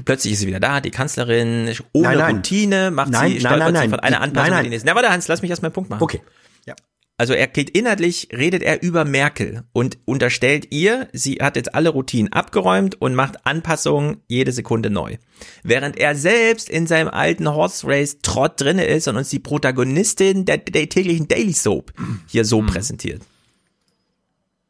Plötzlich 0.06 0.34
ist 0.34 0.40
sie 0.40 0.48
wieder 0.48 0.61
da, 0.61 0.80
die 0.80 0.91
Kanzlerin, 0.91 1.74
ohne 1.91 2.07
Nein, 2.07 2.18
nein. 2.18 2.36
Routine, 2.36 2.91
macht 2.91 3.10
Nein, 3.10 3.32
sie, 3.32 3.34
nein, 3.36 3.40
stolpert 3.40 3.60
nein, 3.60 3.74
sie 3.74 3.80
nein. 3.80 3.90
von 3.90 3.99
einer 3.99 4.22
Anpassung 4.22 4.49
nein, 4.49 4.60
in 4.60 4.64
die 4.65 4.70
nächste. 4.70 4.88
Na, 4.88 4.95
warte, 4.95 5.10
Hans, 5.10 5.28
lass 5.28 5.41
mich 5.41 5.52
erst 5.52 5.61
meinen 5.61 5.74
Punkt 5.74 5.90
machen. 5.90 6.02
Okay. 6.02 6.22
Ja. 6.65 6.76
Also 7.18 7.34
er 7.34 7.48
geht 7.48 7.70
inhaltlich, 7.70 8.30
redet 8.32 8.64
er 8.64 8.82
über 8.82 9.06
Merkel 9.06 9.64
und 9.72 9.98
unterstellt 10.06 10.68
ihr, 10.72 11.10
sie 11.14 11.36
hat 11.36 11.57
jetzt 11.57 11.76
alle 11.76 11.90
Routinen 11.90 12.34
abgeräumt 12.34 12.99
und 12.99 13.14
macht 13.14 13.45
Anpassungen 13.45 14.18
jede 14.28 14.52
Sekunde 14.52 14.90
neu. 14.90 15.18
Während 15.64 15.98
er 15.98 16.15
selbst 16.15 16.70
in 16.70 16.88
seinem 16.88 17.10
alten 17.10 17.48
Horse 17.53 17.86
Race 17.88 18.18
Trott 18.22 18.60
drinne 18.60 18.86
ist 18.86 19.07
und 19.07 19.18
uns 19.18 19.30
die 19.30 19.40
Protagonistin 19.40 20.45
der, 20.45 20.57
der 20.57 20.90
täglichen 20.90 21.28
Daily 21.28 21.53
Soap 21.53 21.94
hier 22.28 22.45
so 22.45 22.61
präsentiert. 22.61 23.22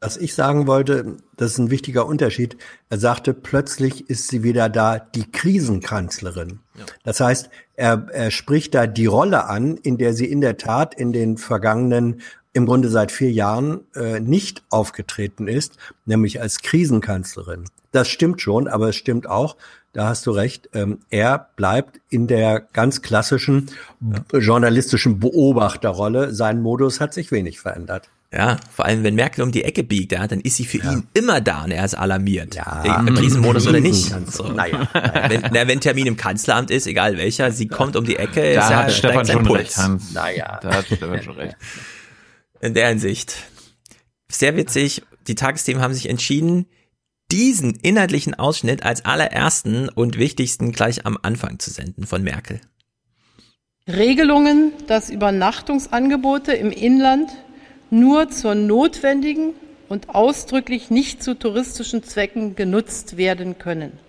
Was 0.03 0.17
ich 0.17 0.35
sagen 0.35 0.67
wollte, 0.67 1.15
das 1.37 1.53
ist 1.53 1.59
ein 1.59 1.71
wichtiger 1.71 2.05
Unterschied. 2.05 2.57
Er 2.89 2.97
sagte, 2.97 3.33
plötzlich 3.33 4.09
ist 4.09 4.27
sie 4.27 4.43
wieder 4.43 4.67
da, 4.67 4.99
die 4.99 5.31
Krisenkanzlerin. 5.31 6.59
Das 7.05 7.21
heißt, 7.21 7.49
er, 7.77 8.07
er 8.11 8.29
spricht 8.29 8.75
da 8.75 8.85
die 8.85 9.05
Rolle 9.05 9.45
an, 9.45 9.77
in 9.77 9.97
der 9.97 10.13
sie 10.13 10.25
in 10.25 10.41
der 10.41 10.57
Tat 10.57 10.93
in 10.93 11.13
den 11.13 11.37
vergangenen, 11.37 12.19
im 12.51 12.65
Grunde 12.65 12.89
seit 12.89 13.13
vier 13.13 13.31
Jahren, 13.31 13.79
äh, 13.95 14.19
nicht 14.19 14.63
aufgetreten 14.69 15.47
ist, 15.47 15.77
nämlich 16.05 16.41
als 16.41 16.59
Krisenkanzlerin. 16.59 17.63
Das 17.93 18.09
stimmt 18.09 18.41
schon, 18.41 18.67
aber 18.67 18.89
es 18.89 18.97
stimmt 18.97 19.29
auch, 19.29 19.55
da 19.93 20.09
hast 20.09 20.25
du 20.25 20.31
recht, 20.31 20.69
ähm, 20.73 20.99
er 21.11 21.47
bleibt 21.55 22.01
in 22.09 22.27
der 22.27 22.59
ganz 22.59 23.01
klassischen 23.01 23.69
b- 24.01 24.39
journalistischen 24.39 25.19
Beobachterrolle. 25.19 26.33
Sein 26.33 26.61
Modus 26.61 26.99
hat 26.99 27.13
sich 27.13 27.31
wenig 27.31 27.61
verändert. 27.61 28.09
Ja, 28.35 28.57
vor 28.75 28.85
allem 28.85 29.03
wenn 29.03 29.13
Merkel 29.13 29.43
um 29.43 29.51
die 29.51 29.63
Ecke 29.63 29.83
biegt, 29.83 30.11
ja, 30.11 30.25
dann 30.25 30.39
ist 30.41 30.55
sie 30.57 30.65
für 30.65 30.79
ihn 30.79 31.07
immer 31.13 31.39
da 31.39 31.65
und 31.65 31.71
er 31.71 31.85
ist 31.85 31.93
alarmiert. 31.93 32.55
Ja, 32.55 32.81
Im 32.99 33.13
Krisenmodus 33.13 33.67
oder 33.67 33.79
nicht. 33.79 34.11
So. 34.31 34.47
Naja, 34.47 34.87
Wenn, 35.27 35.41
na, 35.53 35.67
wenn 35.67 35.79
Termin 35.79 36.07
im 36.07 36.17
Kanzleramt 36.17 36.71
ist, 36.71 36.87
egal 36.87 37.17
welcher, 37.17 37.51
sie 37.51 37.67
kommt 37.67 37.95
um 37.95 38.05
die 38.05 38.15
Ecke, 38.15 38.41
ist 38.41 38.55
Da 38.55 38.71
ja 38.71 38.83
hat 38.83 38.91
Stefan 38.91 39.11
steigt 39.25 39.27
sein 39.27 39.35
schon 39.37 39.45
Puls. 39.45 39.59
recht, 39.59 39.77
Hans. 39.77 40.11
Naja. 40.13 40.59
Da 40.63 40.73
hat 40.73 40.85
Stefan 40.87 41.21
schon 41.21 41.35
recht. 41.35 41.55
In 42.61 42.73
der 42.73 42.87
Hinsicht. 42.89 43.35
Sehr 44.31 44.55
witzig, 44.57 45.03
die 45.27 45.35
Tagesthemen 45.35 45.81
haben 45.83 45.93
sich 45.93 46.09
entschieden, 46.09 46.65
diesen 47.31 47.75
inhaltlichen 47.75 48.33
Ausschnitt 48.33 48.83
als 48.83 49.05
allerersten 49.05 49.89
und 49.89 50.17
wichtigsten 50.17 50.71
gleich 50.71 51.05
am 51.05 51.17
Anfang 51.21 51.59
zu 51.59 51.69
senden 51.69 52.07
von 52.07 52.23
Merkel. 52.23 52.61
Regelungen, 53.87 54.71
dass 54.87 55.09
Übernachtungsangebote 55.09 56.53
im 56.53 56.71
Inland 56.71 57.29
nur 57.93 58.29
zur 58.29 58.55
notwendigen 58.55 59.53
und 59.87 60.09
ausdrücklich 60.09 60.89
nicht 60.89 61.23
zu 61.23 61.37
touristischen 61.37 62.03
Zwecken 62.03 62.55
genutzt 62.55 63.15
werden 63.15 63.57
können. 63.59 63.99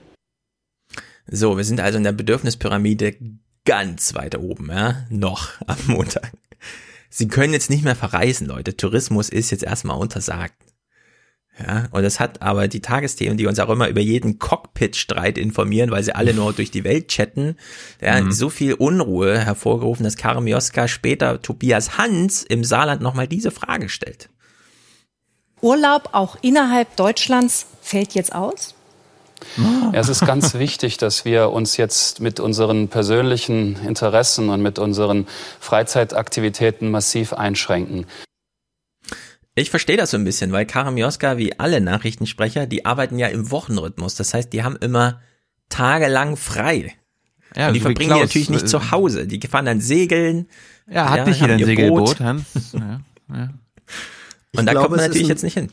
So, 1.26 1.56
wir 1.56 1.64
sind 1.64 1.80
also 1.80 1.98
in 1.98 2.04
der 2.04 2.12
Bedürfnispyramide 2.12 3.16
ganz 3.64 4.14
weit 4.14 4.36
oben, 4.36 4.70
ja, 4.70 5.06
noch 5.10 5.52
am 5.66 5.78
Montag. 5.86 6.32
Sie 7.10 7.28
können 7.28 7.52
jetzt 7.52 7.70
nicht 7.70 7.84
mehr 7.84 7.94
verreisen, 7.94 8.46
Leute. 8.46 8.76
Tourismus 8.76 9.28
ist 9.28 9.50
jetzt 9.50 9.62
erstmal 9.62 9.98
untersagt. 9.98 10.56
Ja, 11.58 11.86
und 11.92 12.02
das 12.02 12.18
hat 12.18 12.42
aber 12.42 12.66
die 12.66 12.80
Tagesthemen, 12.80 13.38
die 13.38 13.46
uns 13.46 13.60
auch 13.60 13.68
immer 13.68 13.88
über 13.88 14.00
jeden 14.00 14.40
Cockpit-Streit 14.40 15.38
informieren, 15.38 15.92
weil 15.92 16.02
sie 16.02 16.12
alle 16.12 16.34
nur 16.34 16.52
durch 16.52 16.72
die 16.72 16.82
Welt 16.82 17.06
chatten, 17.08 17.56
ja, 18.02 18.20
Mhm. 18.20 18.32
so 18.32 18.50
viel 18.50 18.74
Unruhe 18.74 19.38
hervorgerufen, 19.38 20.02
dass 20.02 20.16
Karim 20.16 20.48
Joska 20.48 20.88
später 20.88 21.40
Tobias 21.42 21.96
Hans 21.96 22.42
im 22.42 22.64
Saarland 22.64 23.02
nochmal 23.02 23.28
diese 23.28 23.52
Frage 23.52 23.88
stellt. 23.88 24.30
Urlaub 25.60 26.08
auch 26.12 26.36
innerhalb 26.42 26.96
Deutschlands 26.96 27.66
fällt 27.80 28.14
jetzt 28.14 28.34
aus? 28.34 28.74
Ja, 29.56 29.90
es 29.92 30.08
ist 30.08 30.26
ganz 30.26 30.54
wichtig, 30.54 30.96
dass 30.96 31.24
wir 31.24 31.50
uns 31.50 31.76
jetzt 31.76 32.20
mit 32.20 32.40
unseren 32.40 32.88
persönlichen 32.88 33.76
Interessen 33.86 34.48
und 34.48 34.60
mit 34.60 34.78
unseren 34.80 35.26
Freizeitaktivitäten 35.60 36.90
massiv 36.90 37.32
einschränken. 37.32 38.06
Ich 39.56 39.70
verstehe 39.70 39.96
das 39.96 40.10
so 40.10 40.16
ein 40.16 40.24
bisschen, 40.24 40.50
weil 40.52 40.66
Karim 40.66 40.96
Joska, 40.96 41.36
wie 41.38 41.58
alle 41.58 41.80
Nachrichtensprecher, 41.80 42.66
die 42.66 42.84
arbeiten 42.84 43.18
ja 43.18 43.28
im 43.28 43.50
Wochenrhythmus. 43.50 44.16
Das 44.16 44.34
heißt, 44.34 44.52
die 44.52 44.64
haben 44.64 44.76
immer 44.76 45.20
tagelang 45.68 46.36
frei. 46.36 46.92
Ja, 47.56 47.68
und 47.68 47.74
die 47.74 47.78
so 47.80 47.84
verbringen 47.84 48.08
die 48.10 48.14
Klaus, 48.16 48.20
natürlich 48.22 48.50
nicht 48.50 48.64
äh, 48.64 48.66
zu 48.66 48.90
Hause. 48.90 49.26
Die 49.28 49.40
fahren 49.46 49.64
dann 49.66 49.80
segeln. 49.80 50.48
Ja, 50.90 51.08
hat 51.10 51.26
nicht 51.26 51.40
jeder 51.40 51.54
ein 51.54 51.64
Segelboot, 51.64 52.04
Boot. 52.04 52.20
Hans. 52.20 52.72
Ja, 52.72 53.00
ja. 53.32 53.50
Und 54.56 54.66
da 54.66 54.72
glaube, 54.72 54.86
kommt 54.88 54.96
man 54.98 55.06
natürlich 55.06 55.26
ein- 55.26 55.30
jetzt 55.30 55.42
nicht 55.42 55.54
hin. 55.54 55.70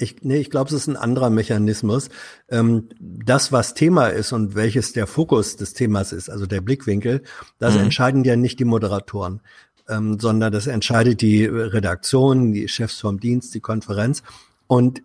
Ich, 0.00 0.16
nee, 0.22 0.36
ich 0.36 0.50
glaube, 0.50 0.68
es 0.68 0.74
ist 0.74 0.86
ein 0.86 0.96
anderer 0.96 1.28
Mechanismus. 1.28 2.08
Ähm, 2.50 2.88
das, 3.00 3.50
was 3.52 3.74
Thema 3.74 4.06
ist 4.08 4.32
und 4.32 4.54
welches 4.54 4.92
der 4.92 5.06
Fokus 5.08 5.56
des 5.56 5.74
Themas 5.74 6.12
ist, 6.12 6.28
also 6.30 6.46
der 6.46 6.60
Blickwinkel, 6.60 7.22
das 7.58 7.74
Mhm. 7.74 7.80
entscheiden 7.80 8.22
ja 8.24 8.36
nicht 8.36 8.60
die 8.60 8.64
Moderatoren, 8.64 9.40
ähm, 9.88 10.18
sondern 10.18 10.52
das 10.52 10.66
entscheidet 10.66 11.20
die 11.20 11.44
Redaktion, 11.44 12.52
die 12.52 12.68
Chefs 12.68 13.00
vom 13.00 13.20
Dienst, 13.20 13.54
die 13.54 13.60
Konferenz. 13.60 14.22
Und 14.66 15.02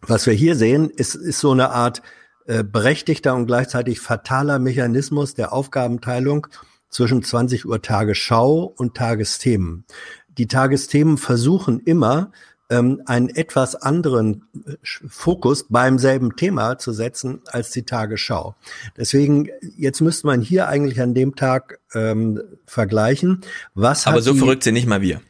was 0.00 0.26
wir 0.26 0.34
hier 0.34 0.56
sehen, 0.56 0.90
ist, 0.90 1.14
ist 1.14 1.40
so 1.40 1.52
eine 1.52 1.70
Art 1.70 2.02
äh, 2.46 2.62
berechtigter 2.62 3.34
und 3.34 3.46
gleichzeitig 3.46 4.00
fataler 4.00 4.58
Mechanismus 4.58 5.34
der 5.34 5.52
Aufgabenteilung 5.52 6.46
zwischen 6.88 7.22
20 7.22 7.66
Uhr 7.66 7.82
Tagesschau 7.82 8.72
und 8.76 8.94
Tagesthemen. 8.94 9.84
Die 10.38 10.46
Tagesthemen 10.46 11.18
versuchen 11.18 11.80
immer, 11.80 12.30
ähm, 12.70 13.02
einen 13.06 13.28
etwas 13.28 13.74
anderen 13.76 14.44
äh, 14.66 14.74
Fokus 14.82 15.66
beim 15.68 15.98
selben 15.98 16.36
Thema 16.36 16.78
zu 16.78 16.92
setzen 16.92 17.40
als 17.46 17.70
die 17.70 17.84
Tagesschau. 17.84 18.54
Deswegen, 18.96 19.48
jetzt 19.76 20.00
müsste 20.00 20.26
man 20.26 20.40
hier 20.40 20.68
eigentlich 20.68 21.00
an 21.00 21.14
dem 21.14 21.36
Tag 21.36 21.78
ähm, 21.94 22.42
vergleichen, 22.66 23.42
was 23.74 24.06
Aber 24.06 24.22
so 24.22 24.34
verrückt 24.34 24.64
sind 24.64 24.74
nicht 24.74 24.86
mal 24.86 25.00
wir. 25.00 25.20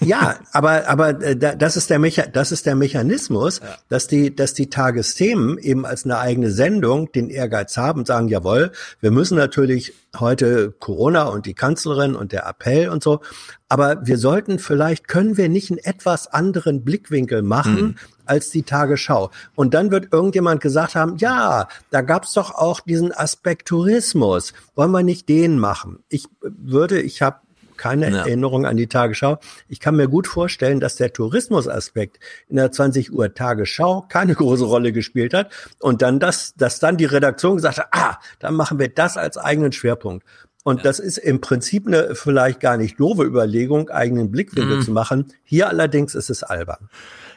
Ja, 0.00 0.36
aber 0.52 0.88
aber 0.88 1.20
äh, 1.22 1.36
da- 1.36 1.54
das 1.56 1.76
ist 1.76 1.90
der 1.90 1.98
Mecha 1.98 2.26
das 2.26 2.52
ist 2.52 2.66
der 2.66 2.74
Mechanismus, 2.76 3.60
dass 3.88 4.06
die 4.06 4.34
dass 4.34 4.54
die 4.54 4.68
Tagesthemen 4.70 5.58
eben 5.58 5.86
als 5.86 6.04
eine 6.04 6.18
eigene 6.18 6.50
Sendung 6.50 7.10
den 7.12 7.30
Ehrgeiz 7.30 7.76
haben 7.76 8.00
und 8.00 8.06
sagen, 8.06 8.28
jawohl, 8.28 8.70
wir 9.00 9.10
müssen 9.10 9.36
natürlich 9.36 9.94
heute 10.18 10.72
Corona 10.78 11.24
und 11.24 11.46
die 11.46 11.54
Kanzlerin 11.54 12.14
und 12.14 12.32
der 12.32 12.46
Appell 12.46 12.90
und 12.90 13.02
so, 13.02 13.20
aber 13.68 14.06
wir 14.06 14.18
sollten 14.18 14.58
vielleicht 14.58 15.08
können 15.08 15.36
wir 15.36 15.48
nicht 15.48 15.70
einen 15.70 15.78
etwas 15.78 16.28
anderen 16.28 16.84
Blickwinkel 16.84 17.42
machen 17.42 17.74
Mhm. 17.82 17.94
als 18.26 18.50
die 18.50 18.62
Tagesschau. 18.62 19.30
Und 19.56 19.72
dann 19.74 19.90
wird 19.90 20.12
irgendjemand 20.12 20.60
gesagt 20.60 20.94
haben, 20.94 21.16
ja, 21.16 21.66
da 21.90 22.02
gab's 22.02 22.34
doch 22.34 22.54
auch 22.54 22.80
diesen 22.80 23.10
Aspekt 23.12 23.68
Tourismus. 23.68 24.52
Wollen 24.74 24.90
wir 24.92 25.02
nicht 25.02 25.28
den 25.28 25.58
machen? 25.58 26.00
Ich 26.08 26.26
würde, 26.40 27.00
ich 27.00 27.20
habe 27.22 27.38
keine 27.82 28.10
Ja. 28.10 28.18
Erinnerung 28.18 28.64
an 28.64 28.76
die 28.76 28.86
Tagesschau. 28.86 29.38
Ich 29.66 29.80
kann 29.80 29.96
mir 29.96 30.06
gut 30.06 30.28
vorstellen, 30.28 30.78
dass 30.78 30.94
der 30.94 31.12
Tourismusaspekt 31.12 32.20
in 32.48 32.56
der 32.56 32.70
20 32.70 33.12
Uhr 33.12 33.34
Tagesschau 33.34 34.02
keine 34.08 34.34
große 34.36 34.64
Rolle 34.64 34.92
gespielt 34.92 35.34
hat 35.34 35.50
und 35.80 36.00
dann 36.00 36.20
das, 36.20 36.54
dass 36.54 36.78
dann 36.78 36.96
die 36.96 37.06
Redaktion 37.06 37.56
gesagt 37.56 37.78
hat, 37.78 37.88
ah, 37.90 38.18
dann 38.38 38.54
machen 38.54 38.78
wir 38.78 38.88
das 38.88 39.16
als 39.16 39.36
eigenen 39.36 39.72
Schwerpunkt. 39.72 40.24
Und 40.64 40.84
das 40.84 41.00
ist 41.00 41.18
im 41.18 41.40
Prinzip 41.40 41.88
eine 41.88 42.14
vielleicht 42.14 42.60
gar 42.60 42.76
nicht 42.76 43.00
doofe 43.00 43.24
Überlegung, 43.24 43.90
eigenen 43.90 44.30
Blickwinkel 44.30 44.76
Mhm. 44.76 44.82
zu 44.82 44.92
machen. 44.92 45.26
Hier 45.42 45.68
allerdings 45.68 46.14
ist 46.14 46.30
es 46.30 46.44
albern. 46.44 46.88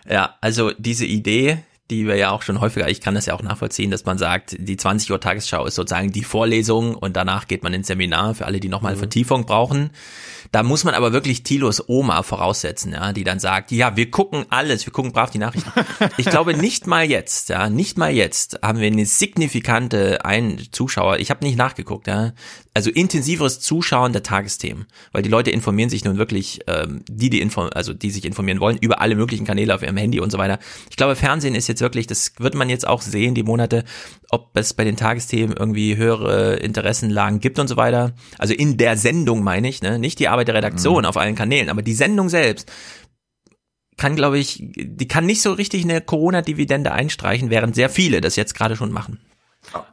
Ja, 0.08 0.36
also 0.42 0.72
diese 0.78 1.06
Idee, 1.06 1.64
die 1.92 2.08
wir 2.08 2.16
ja 2.16 2.32
auch 2.32 2.42
schon 2.42 2.62
häufiger, 2.62 2.90
ich 2.90 3.00
kann 3.00 3.14
das 3.14 3.28
ja 3.28 3.36
auch 3.36 3.44
nachvollziehen, 3.44 3.92
dass 3.92 4.06
man 4.06 4.18
sagt, 4.18 4.56
die 4.58 4.76
20 4.76 5.12
Uhr 5.12 5.20
Tagesschau 5.20 5.66
ist 5.66 5.76
sozusagen 5.76 6.12
die 6.12 6.24
Vorlesung 6.24 6.96
und 6.96 7.16
danach 7.16 7.48
geht 7.48 7.62
man 7.62 7.74
ins 7.74 7.88
Seminar 7.88 8.34
für 8.34 8.46
alle, 8.46 8.60
die 8.60 8.70
nochmal 8.70 8.96
Vertiefung 8.96 9.46
brauchen. 9.46 9.92
Da 10.52 10.64
muss 10.64 10.84
man 10.84 10.96
aber 10.96 11.14
wirklich 11.14 11.44
Tilos 11.44 11.88
Oma 11.88 12.24
voraussetzen, 12.24 12.94
ja, 12.94 13.14
die 13.14 13.24
dann 13.24 13.40
sagt, 13.40 13.72
ja, 13.72 13.96
wir 13.96 14.10
gucken 14.10 14.46
alles, 14.50 14.86
wir 14.86 14.94
gucken 14.94 15.12
brav 15.12 15.30
die 15.30 15.38
Nachrichten. 15.38 15.72
Ich 16.18 16.26
glaube 16.26 16.56
nicht 16.56 16.88
mal 16.88 17.06
jetzt, 17.06 17.50
ja, 17.50 17.70
nicht 17.70 17.98
mal 17.98 18.12
jetzt 18.12 18.60
haben 18.62 18.80
wir 18.80 18.88
eine 18.88 19.06
signifikante 19.06 20.24
ein 20.26 20.62
Zuschauer, 20.72 21.18
ich 21.18 21.30
habe 21.30 21.44
nicht 21.44 21.58
nachgeguckt, 21.58 22.08
ja, 22.08 22.32
also 22.76 22.92
intensiveres 22.92 23.62
Zuschauen 23.62 24.12
der 24.12 24.22
Tagesthemen, 24.22 24.86
weil 25.14 25.24
die 25.24 25.30
Leute 25.30 25.50
informieren 25.50 25.90
sich 25.90 26.04
nun 26.04 26.18
wirklich, 26.18 26.60
ähm, 26.68 27.04
die 27.10 27.30
die 27.30 27.40
inform 27.40 27.70
also 27.74 27.94
die 27.94 28.12
sich 28.12 28.26
informieren 28.26 28.60
wollen 28.60 28.78
über 28.78 29.00
alle 29.00 29.16
möglichen 29.16 29.46
Kanäle 29.46 29.74
auf 29.74 29.82
ihrem 29.82 29.96
Handy 29.96 30.20
und 30.20 30.30
so 30.30 30.38
weiter. 30.38 30.60
Ich 30.90 30.98
glaube, 30.98 31.16
Fernsehen 31.16 31.56
ist 31.56 31.68
jetzt 31.68 31.80
wirklich, 31.80 32.06
das 32.06 32.34
wird 32.38 32.54
man 32.54 32.70
jetzt 32.70 32.86
auch 32.86 33.02
sehen, 33.02 33.34
die 33.34 33.44
Monate, 33.44 33.86
ob 34.30 34.52
es 34.56 34.74
bei 34.74 34.84
den 34.84 34.98
Tagesthemen 34.98 35.56
irgendwie 35.56 35.96
höhere 35.96 36.58
Interessenlagen 36.58 37.40
gibt 37.40 37.60
und 37.60 37.70
so 37.70 37.78
weiter. 37.78 38.14
Also 38.38 38.54
in 38.54 38.76
der 38.78 38.98
Sendung 38.98 39.42
meine 39.42 39.70
ich, 39.70 39.82
ne, 39.82 39.98
nicht 39.98 40.20
die 40.20 40.28
Arbeit 40.28 40.50
der 40.50 40.56
Redaktion 40.56 41.06
auf 41.06 41.16
allen 41.16 41.36
Kanälen, 41.36 41.70
aber 41.70 41.82
die 41.82 41.94
Sendung 41.94 42.28
selbst 42.28 42.70
kann, 43.96 44.18
glaube 44.18 44.38
ich, 44.38 44.62
die 44.62 45.08
kann 45.08 45.26
nicht 45.26 45.42
so 45.42 45.54
richtig 45.54 45.86
eine 45.86 46.02
Corona-Dividende 46.02 46.92
einstreichen, 46.92 47.50
während 47.50 47.76
sehr 47.76 47.90
viele 47.90 48.20
das 48.20 48.36
jetzt 48.36 48.54
gerade 48.54 48.76
schon 48.76 48.92
machen. 48.92 49.20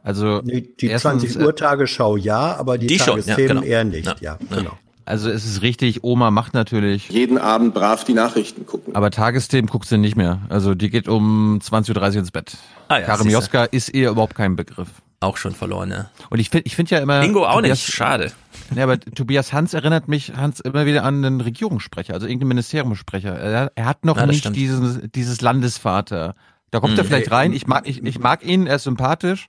Also 0.03 0.41
Die, 0.41 0.75
die 0.77 0.87
erstens, 0.87 1.21
20 1.23 1.41
Uhr 1.41 1.55
Tagesschau 1.55 2.17
ja, 2.17 2.55
aber 2.55 2.77
die, 2.77 2.87
Die 2.87 2.99
schon, 2.99 3.17
ja, 3.19 3.35
Tagesthemen 3.35 3.47
genau. 3.57 3.61
eher 3.63 3.83
nicht. 3.83 4.05
Ja, 4.05 4.15
Ja, 4.21 4.37
genau. 4.49 4.77
Also 5.05 5.29
es 5.29 5.43
ist 5.45 5.61
richtig, 5.61 6.05
Oma 6.05 6.31
macht 6.31 6.53
natürlich. 6.53 7.09
Jeden 7.09 7.37
Abend 7.37 7.73
brav 7.73 8.05
die 8.05 8.13
Nachrichten 8.13 8.65
gucken. 8.65 8.95
Aber 8.95 9.11
Tagesthemen 9.11 9.69
guckt 9.69 9.85
sie 9.85 9.97
nicht 9.97 10.15
mehr. 10.15 10.39
Also 10.47 10.75
die 10.75 10.89
geht 10.89 11.09
um 11.09 11.59
20.30 11.61 11.97
Uhr 12.13 12.15
ins 12.19 12.31
Bett. 12.31 12.55
Ah 12.87 12.99
ja, 12.99 13.05
Karim. 13.05 13.29
Joska 13.29 13.65
ist 13.65 13.93
ihr 13.93 14.11
überhaupt 14.11 14.33
kein 14.35 14.55
Begriff. 14.55 14.87
Auch 15.19 15.35
schon 15.35 15.53
verloren, 15.55 15.91
ja. 15.91 16.09
Und 16.29 16.39
ich 16.39 16.49
finde 16.49 16.67
ich 16.67 16.75
find 16.77 16.89
ja 16.89 16.99
immer. 16.99 17.19
Bingo 17.19 17.45
auch 17.45 17.55
Tobias- 17.55 17.79
nicht, 17.85 17.93
schade. 17.93 18.31
Ja, 18.75 18.83
aber 18.83 18.97
Tobias 18.99 19.51
Hans 19.51 19.73
erinnert 19.73 20.07
mich 20.07 20.33
Hans 20.37 20.61
immer 20.61 20.85
wieder 20.85 21.03
an 21.03 21.23
einen 21.25 21.41
Regierungssprecher, 21.41 22.13
also 22.13 22.25
irgendeinen 22.27 22.49
Ministeriumssprecher. 22.49 23.33
Er, 23.37 23.71
er 23.75 23.85
hat 23.85 24.05
noch 24.05 24.15
Ja, 24.15 24.21
das 24.21 24.29
nicht 24.31 24.39
stimmt. 24.39 24.55
dieses, 24.55 24.99
dieses 25.13 25.41
Landesvater. 25.41 26.35
Da 26.73 26.79
kommt 26.79 26.97
er 26.97 27.03
Mhm. 27.03 27.07
vielleicht 27.07 27.29
rein. 27.31 27.53
Ich 27.53 27.67
mag, 27.67 27.87
ich, 27.87 28.03
ich 28.03 28.17
mag 28.17 28.43
ihn, 28.43 28.65
er 28.65 28.77
ist 28.77 28.83
sympathisch, 28.83 29.45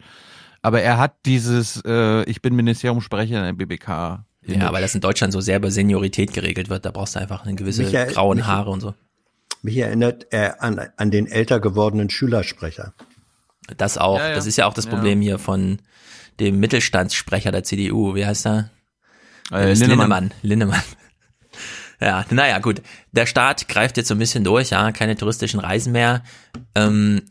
aber 0.60 0.82
er 0.82 0.98
hat 0.98 1.14
dieses, 1.24 1.80
äh, 1.86 2.22
ich 2.24 2.42
bin 2.42 2.54
Ministeriumssprecher 2.54 3.38
in 3.38 3.44
der 3.44 3.52
BBK. 3.54 4.24
Ja, 4.46 4.70
weil 4.74 4.82
das 4.82 4.94
in 4.94 5.00
Deutschland 5.00 5.32
so 5.32 5.40
sehr 5.40 5.56
über 5.56 5.70
Seniorität 5.70 6.34
geregelt 6.34 6.68
wird, 6.68 6.84
da 6.84 6.90
brauchst 6.90 7.16
du 7.16 7.20
einfach 7.20 7.46
eine 7.46 7.54
gewisse 7.54 7.82
Michael- 7.84 8.12
grauen 8.12 8.36
Michael- 8.36 8.54
Haare 8.56 8.70
und 8.70 8.80
so. 8.80 8.92
Mich 9.62 9.78
erinnert 9.78 10.26
er 10.32 10.62
an, 10.62 10.78
an 10.98 11.10
den 11.10 11.26
älter 11.26 11.60
gewordenen 11.60 12.10
Schülersprecher. 12.10 12.92
Das 13.78 13.96
auch. 13.96 14.18
Ja, 14.18 14.28
ja. 14.28 14.34
Das 14.34 14.46
ist 14.46 14.58
ja 14.58 14.66
auch 14.66 14.74
das 14.74 14.84
Ja. 14.84 14.90
Problem 14.90 15.22
hier 15.22 15.38
von 15.38 15.78
dem 16.40 16.60
Mittelstandssprecher 16.60 17.52
der 17.52 17.64
CDU. 17.64 18.14
Wie 18.14 18.26
heißt 18.26 18.44
er? 18.44 18.68
Äh, 19.50 19.68
Das 19.68 19.80
ist 19.80 19.86
Linnemann. 19.86 20.30
Ja, 22.04 22.22
naja, 22.28 22.58
gut. 22.58 22.82
Der 23.12 23.24
Staat 23.24 23.66
greift 23.66 23.96
jetzt 23.96 24.08
so 24.08 24.14
ein 24.14 24.18
bisschen 24.18 24.44
durch, 24.44 24.70
ja, 24.70 24.92
keine 24.92 25.16
touristischen 25.16 25.58
Reisen 25.58 25.92
mehr. 25.92 26.22
Ähm, 26.74 27.22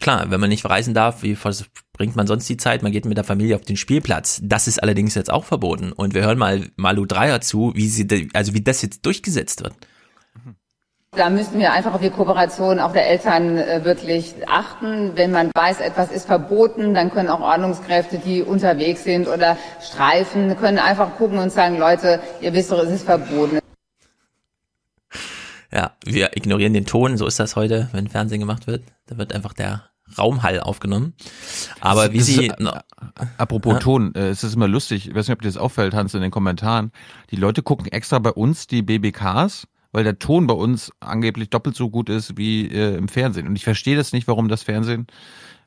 klar, 0.00 0.30
wenn 0.30 0.40
man 0.40 0.48
nicht 0.48 0.64
reisen 0.64 0.94
darf, 0.94 1.22
wie 1.22 1.36
verbringt 1.36 2.16
man 2.16 2.26
sonst 2.26 2.48
die 2.48 2.56
Zeit? 2.56 2.82
Man 2.82 2.92
geht 2.92 3.04
mit 3.04 3.18
der 3.18 3.24
Familie 3.24 3.56
auf 3.56 3.66
den 3.66 3.76
Spielplatz. 3.76 4.40
Das 4.42 4.68
ist 4.68 4.82
allerdings 4.82 5.14
jetzt 5.14 5.30
auch 5.30 5.44
verboten. 5.44 5.92
Und 5.92 6.14
wir 6.14 6.22
hören 6.22 6.38
mal 6.38 6.70
Malu 6.76 7.04
Dreier 7.04 7.42
zu, 7.42 7.74
wie 7.74 7.88
sie, 7.88 8.30
also 8.32 8.54
wie 8.54 8.62
das 8.62 8.80
jetzt 8.80 9.04
durchgesetzt 9.04 9.62
wird. 9.62 9.74
Da 11.12 11.30
müssen 11.30 11.58
wir 11.58 11.72
einfach 11.72 11.94
auf 11.94 12.02
die 12.02 12.10
Kooperation 12.10 12.78
auch 12.78 12.92
der 12.92 13.08
Eltern 13.08 13.56
äh, 13.56 13.84
wirklich 13.84 14.34
achten. 14.46 15.16
Wenn 15.16 15.30
man 15.32 15.50
weiß, 15.54 15.80
etwas 15.80 16.12
ist 16.12 16.26
verboten, 16.26 16.92
dann 16.92 17.10
können 17.10 17.30
auch 17.30 17.40
Ordnungskräfte, 17.40 18.18
die 18.18 18.42
unterwegs 18.42 19.04
sind 19.04 19.26
oder 19.26 19.56
streifen, 19.80 20.54
können 20.58 20.78
einfach 20.78 21.16
gucken 21.16 21.38
und 21.38 21.50
sagen, 21.50 21.78
Leute, 21.78 22.20
ihr 22.42 22.52
wisst 22.52 22.70
doch, 22.70 22.78
es 22.78 22.90
ist 22.90 23.06
verboten. 23.06 23.58
Ja, 25.72 25.92
wir 26.04 26.36
ignorieren 26.36 26.74
den 26.74 26.86
Ton, 26.86 27.16
so 27.16 27.26
ist 27.26 27.40
das 27.40 27.56
heute, 27.56 27.88
wenn 27.92 28.08
Fernsehen 28.08 28.40
gemacht 28.40 28.66
wird. 28.66 28.84
Da 29.06 29.16
wird 29.16 29.34
einfach 29.34 29.54
der 29.54 29.84
Raumhall 30.16 30.60
aufgenommen. 30.60 31.14
Aber 31.80 32.12
wie 32.12 32.18
das 32.18 32.26
sie. 32.26 32.46
ist, 32.46 32.60
äh, 32.60 32.80
Apropos 33.38 33.74
Ja. 33.74 33.78
Ton, 33.78 34.14
äh, 34.14 34.28
es 34.28 34.44
ist 34.44 34.54
immer 34.54 34.68
lustig, 34.68 35.08
ich 35.08 35.14
weiß 35.14 35.28
nicht, 35.28 35.34
ob 35.34 35.42
dir 35.42 35.48
das 35.48 35.56
auffällt, 35.56 35.94
Hans, 35.94 36.14
in 36.14 36.20
den 36.20 36.30
Kommentaren. 36.30 36.92
Die 37.30 37.36
Leute 37.36 37.62
gucken 37.62 37.86
extra 37.86 38.18
bei 38.18 38.30
uns 38.30 38.66
die 38.66 38.82
BBKs, 38.82 39.66
weil 39.92 40.04
der 40.04 40.18
Ton 40.18 40.46
bei 40.46 40.54
uns 40.54 40.90
angeblich 41.00 41.50
doppelt 41.50 41.76
so 41.76 41.90
gut 41.90 42.08
ist 42.08 42.36
wie 42.36 42.66
äh, 42.68 42.96
im 42.96 43.08
Fernsehen. 43.08 43.46
Und 43.48 43.56
ich 43.56 43.64
verstehe 43.64 43.96
das 43.96 44.12
nicht, 44.12 44.28
warum 44.28 44.48
das 44.48 44.62
Fernsehen, 44.62 45.06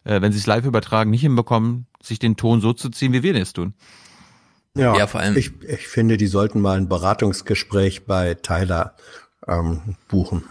äh, 0.04 0.22
wenn 0.22 0.32
sie 0.32 0.38
es 0.40 0.46
live 0.48 0.66
übertragen, 0.66 1.10
nicht 1.12 1.22
hinbekommen, 1.22 1.88
sich 2.04 2.20
den 2.20 2.36
Ton 2.38 2.62
so 2.62 2.74
zu 2.74 2.90
ziehen, 2.90 3.14
wie 3.14 3.24
wir 3.24 3.34
das 3.34 3.54
tun. 3.54 3.74
Ja, 4.76 4.96
Ja, 4.98 5.08
vor 5.08 5.20
allem- 5.22 5.36
Ich, 5.38 5.52
ich 5.68 5.88
finde, 5.88 6.18
die 6.18 6.28
sollten 6.28 6.62
mal 6.62 6.78
ein 6.78 6.88
Beratungsgespräch 6.88 8.06
bei 8.06 8.36
Tyler 8.36 8.96
ähm, 9.48 9.96
buchen. 10.08 10.44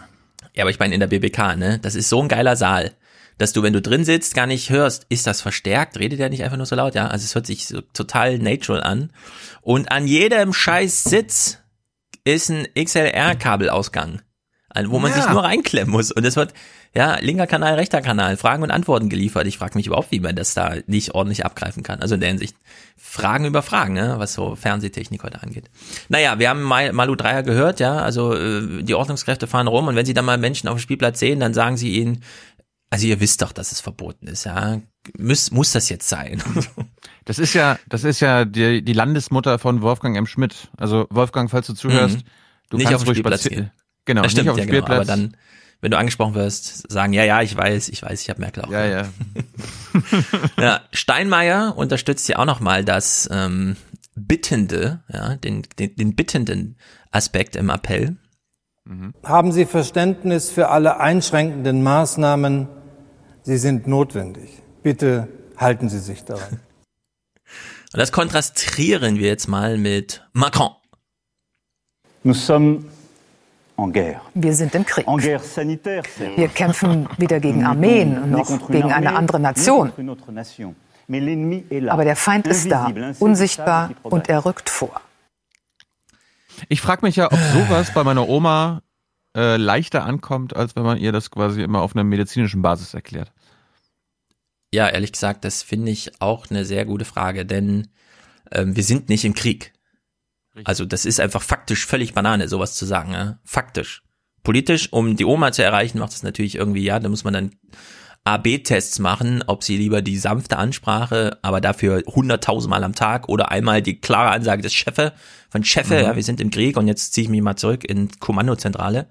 Ja, 0.53 0.63
aber 0.63 0.69
ich 0.71 0.79
meine 0.79 0.93
in 0.93 0.99
der 0.99 1.07
BBK, 1.07 1.55
ne? 1.55 1.79
Das 1.81 1.95
ist 1.95 2.09
so 2.09 2.21
ein 2.21 2.27
geiler 2.27 2.55
Saal, 2.55 2.91
dass 3.37 3.53
du, 3.53 3.63
wenn 3.63 3.73
du 3.73 3.81
drin 3.81 4.03
sitzt, 4.03 4.35
gar 4.35 4.45
nicht 4.47 4.69
hörst, 4.69 5.05
ist 5.09 5.25
das 5.25 5.41
verstärkt? 5.41 5.97
Redet 5.97 6.19
der 6.19 6.29
nicht 6.29 6.43
einfach 6.43 6.57
nur 6.57 6.65
so 6.65 6.75
laut? 6.75 6.93
Ja, 6.93 7.07
also 7.07 7.23
es 7.23 7.33
hört 7.33 7.47
sich 7.47 7.65
so 7.67 7.81
total 7.93 8.37
natural 8.37 8.83
an. 8.83 9.11
Und 9.61 9.91
an 9.91 10.05
jedem 10.07 10.53
scheiß 10.53 11.05
Sitz 11.05 11.57
ist 12.23 12.49
ein 12.49 12.67
XLR-Kabelausgang, 12.75 14.21
an- 14.69 14.89
wo 14.91 14.99
man 14.99 15.11
Ja. 15.11 15.17
sich 15.21 15.29
nur 15.31 15.43
reinklemmen 15.43 15.91
muss. 15.91 16.11
Und 16.11 16.25
es 16.25 16.35
wird, 16.35 16.53
ja, 16.93 17.17
linker 17.19 17.47
Kanal, 17.47 17.75
rechter 17.75 18.01
Kanal, 18.01 18.37
Fragen 18.37 18.63
und 18.63 18.71
Antworten 18.71 19.09
geliefert. 19.09 19.47
Ich 19.47 19.57
frage 19.57 19.77
mich 19.77 19.87
überhaupt, 19.87 20.11
wie 20.11 20.19
man 20.19 20.35
das 20.35 20.53
da 20.53 20.75
nicht 20.87 21.13
ordentlich 21.13 21.45
abgreifen 21.45 21.83
kann. 21.83 22.01
Also 22.01 22.15
in 22.15 22.21
der 22.21 22.29
Hinsicht, 22.29 22.55
Fragen 22.97 23.45
über 23.45 23.61
Fragen, 23.61 23.93
ne, 23.93 24.15
was 24.17 24.33
so 24.33 24.55
Fernsehtechnik 24.55 25.23
heute 25.23 25.41
angeht. 25.41 25.69
Naja, 26.09 26.37
wir 26.39 26.49
haben 26.49 26.61
Mal- 26.63 26.93
Malu 26.93 27.15
Dreier 27.15 27.43
gehört, 27.43 27.79
ja, 27.79 27.97
also 27.99 28.35
äh, 28.35 28.83
die 28.83 28.93
Ordnungskräfte 28.95 29.47
fahren 29.47 29.67
rum 29.67 29.87
und 29.87 29.95
wenn 29.95 30.05
sie 30.05 30.13
dann 30.13 30.25
mal 30.25 30.37
Menschen 30.37 30.67
auf 30.69 30.75
dem 30.77 30.81
Spielplatz 30.81 31.19
sehen, 31.19 31.39
dann 31.39 31.53
sagen 31.53 31.77
sie 31.77 31.89
ihnen, 31.95 32.23
also 32.89 33.07
ihr 33.07 33.19
wisst 33.19 33.41
doch, 33.41 33.51
dass 33.53 33.71
es 33.71 33.81
verboten 33.81 34.27
ist, 34.27 34.43
ja. 34.45 34.79
Muss, 35.17 35.51
muss 35.51 35.71
das 35.71 35.89
jetzt 35.89 36.07
sein? 36.09 36.41
Das 37.23 37.37
ist 37.37 37.53
ja, 37.53 37.77
das 37.87 38.03
ist 38.03 38.19
ja 38.19 38.45
die, 38.45 38.83
die 38.83 38.93
Landesmutter 38.93 39.59
von 39.59 39.83
Wolfgang 39.83 40.17
M. 40.17 40.25
Schmidt. 40.25 40.69
Also 40.75 41.05
Wolfgang, 41.11 41.51
falls 41.51 41.67
du 41.67 41.73
zuhörst, 41.75 42.17
Mhm. 42.17 42.21
du 42.71 42.77
nicht 42.77 42.87
kannst 42.87 42.95
auf 42.95 43.03
den 43.03 43.09
ruhig 43.09 43.17
Spielplatz 43.19 43.43
gehen. 43.43 43.71
Genau, 44.05 44.23
das 44.23 44.31
stimmt, 44.31 44.45
nicht 44.45 44.51
auf 44.51 44.57
den 44.57 44.67
ja, 44.67 44.73
genau. 44.73 44.85
Spielplatz. 44.87 45.09
Aber 45.09 45.21
dann, 45.21 45.37
wenn 45.81 45.91
du 45.91 45.97
angesprochen 45.99 46.33
wirst, 46.33 46.91
sagen, 46.91 47.13
ja, 47.13 47.23
ja, 47.23 47.43
ich 47.43 47.55
weiß, 47.55 47.89
ich 47.89 48.01
weiß, 48.01 48.23
ich 48.23 48.29
habe 48.31 48.41
Merkel 48.41 48.63
auch. 48.65 48.71
Ja, 48.71 48.85
ja. 48.85 49.07
ja, 50.59 50.81
Steinmeier 50.91 51.77
unterstützt 51.77 52.27
ja 52.27 52.39
auch 52.39 52.45
nochmal 52.45 52.83
das 52.83 53.29
ähm, 53.31 53.77
Bittende, 54.15 55.03
ja, 55.13 55.35
den, 55.35 55.61
den, 55.77 55.95
den 55.95 56.15
bittenden 56.15 56.75
Aspekt 57.11 57.55
im 57.55 57.69
Appell. 57.69 58.17
Haben 59.23 59.51
Sie 59.51 59.65
Verständnis 59.65 60.49
für 60.49 60.69
alle 60.69 60.99
einschränkenden 60.99 61.83
Maßnahmen? 61.83 62.67
Sie 63.43 63.57
sind 63.57 63.85
notwendig. 63.87 64.60
Bitte 64.83 65.27
halten 65.57 65.89
Sie 65.89 65.99
sich 65.99 66.23
daran. 66.23 66.59
Und 67.93 67.99
das 67.99 68.11
kontrastieren 68.11 69.17
wir 69.17 69.27
jetzt 69.27 69.47
mal 69.47 69.77
mit 69.77 70.25
Macron. 70.33 70.71
Nous 72.23 72.45
sommes 72.45 72.85
Wir 74.33 74.53
sind 74.53 74.75
im 74.75 74.85
Krieg. 74.85 75.07
Wir 75.07 76.47
kämpfen 76.49 77.09
wieder 77.17 77.39
gegen 77.39 77.65
Armeen 77.65 78.21
und 78.21 78.31
noch 78.31 78.69
gegen 78.69 78.91
eine 78.91 79.15
andere 79.15 79.39
Nation. 79.39 79.91
Aber 81.89 82.03
der 82.03 82.15
Feind 82.15 82.47
ist 82.47 82.69
da, 82.69 82.91
unsichtbar 83.19 83.91
und 84.03 84.29
er 84.29 84.45
rückt 84.45 84.69
vor. 84.69 85.01
Ich 86.69 86.81
frage 86.81 87.05
mich 87.05 87.15
ja, 87.15 87.31
ob 87.31 87.39
sowas 87.53 87.91
bei 87.93 88.03
meiner 88.03 88.29
Oma 88.29 88.81
äh, 89.35 89.57
leichter 89.57 90.03
ankommt, 90.05 90.55
als 90.55 90.75
wenn 90.75 90.83
man 90.83 90.97
ihr 90.97 91.11
das 91.11 91.31
quasi 91.31 91.63
immer 91.63 91.81
auf 91.81 91.95
einer 91.95 92.03
medizinischen 92.03 92.61
Basis 92.61 92.93
erklärt. 92.93 93.31
Ja, 94.73 94.87
ehrlich 94.87 95.11
gesagt, 95.11 95.43
das 95.43 95.63
finde 95.63 95.91
ich 95.91 96.21
auch 96.21 96.49
eine 96.49 96.65
sehr 96.65 96.85
gute 96.85 97.05
Frage, 97.05 97.45
denn 97.45 97.89
ähm, 98.51 98.75
wir 98.75 98.83
sind 98.83 99.09
nicht 99.09 99.25
im 99.25 99.33
Krieg. 99.33 99.73
Also 100.63 100.85
das 100.85 101.05
ist 101.05 101.19
einfach 101.19 101.41
faktisch 101.41 101.85
völlig 101.85 102.13
Banane, 102.13 102.47
sowas 102.47 102.75
zu 102.75 102.85
sagen. 102.85 103.13
Ja? 103.13 103.39
Faktisch. 103.43 104.03
Politisch, 104.43 104.91
um 104.91 105.15
die 105.15 105.25
Oma 105.25 105.51
zu 105.51 105.63
erreichen, 105.63 105.99
macht 105.99 106.13
es 106.13 106.23
natürlich 106.23 106.55
irgendwie, 106.55 106.83
ja, 106.83 106.99
da 106.99 107.09
muss 107.09 107.23
man 107.23 107.33
dann 107.33 107.51
A-B-Tests 108.23 108.99
machen, 108.99 109.43
ob 109.47 109.63
sie 109.63 109.77
lieber 109.77 110.01
die 110.01 110.17
sanfte 110.17 110.57
Ansprache, 110.57 111.39
aber 111.41 111.59
dafür 111.61 112.03
hunderttausendmal 112.05 112.83
am 112.83 112.93
Tag 112.93 113.29
oder 113.29 113.49
einmal 113.49 113.81
die 113.81 113.99
klare 113.99 114.31
Ansage 114.31 114.61
des 114.61 114.73
Chefe, 114.73 115.13
von 115.49 115.63
Chefe, 115.63 115.95
mhm. 115.95 116.03
ja, 116.03 116.15
wir 116.15 116.23
sind 116.23 116.39
im 116.39 116.51
Krieg 116.51 116.77
und 116.77 116.87
jetzt 116.87 117.13
ziehe 117.13 117.25
ich 117.25 117.29
mich 117.29 117.41
mal 117.41 117.55
zurück 117.55 117.83
in 117.83 118.09
Kommandozentrale. 118.19 119.07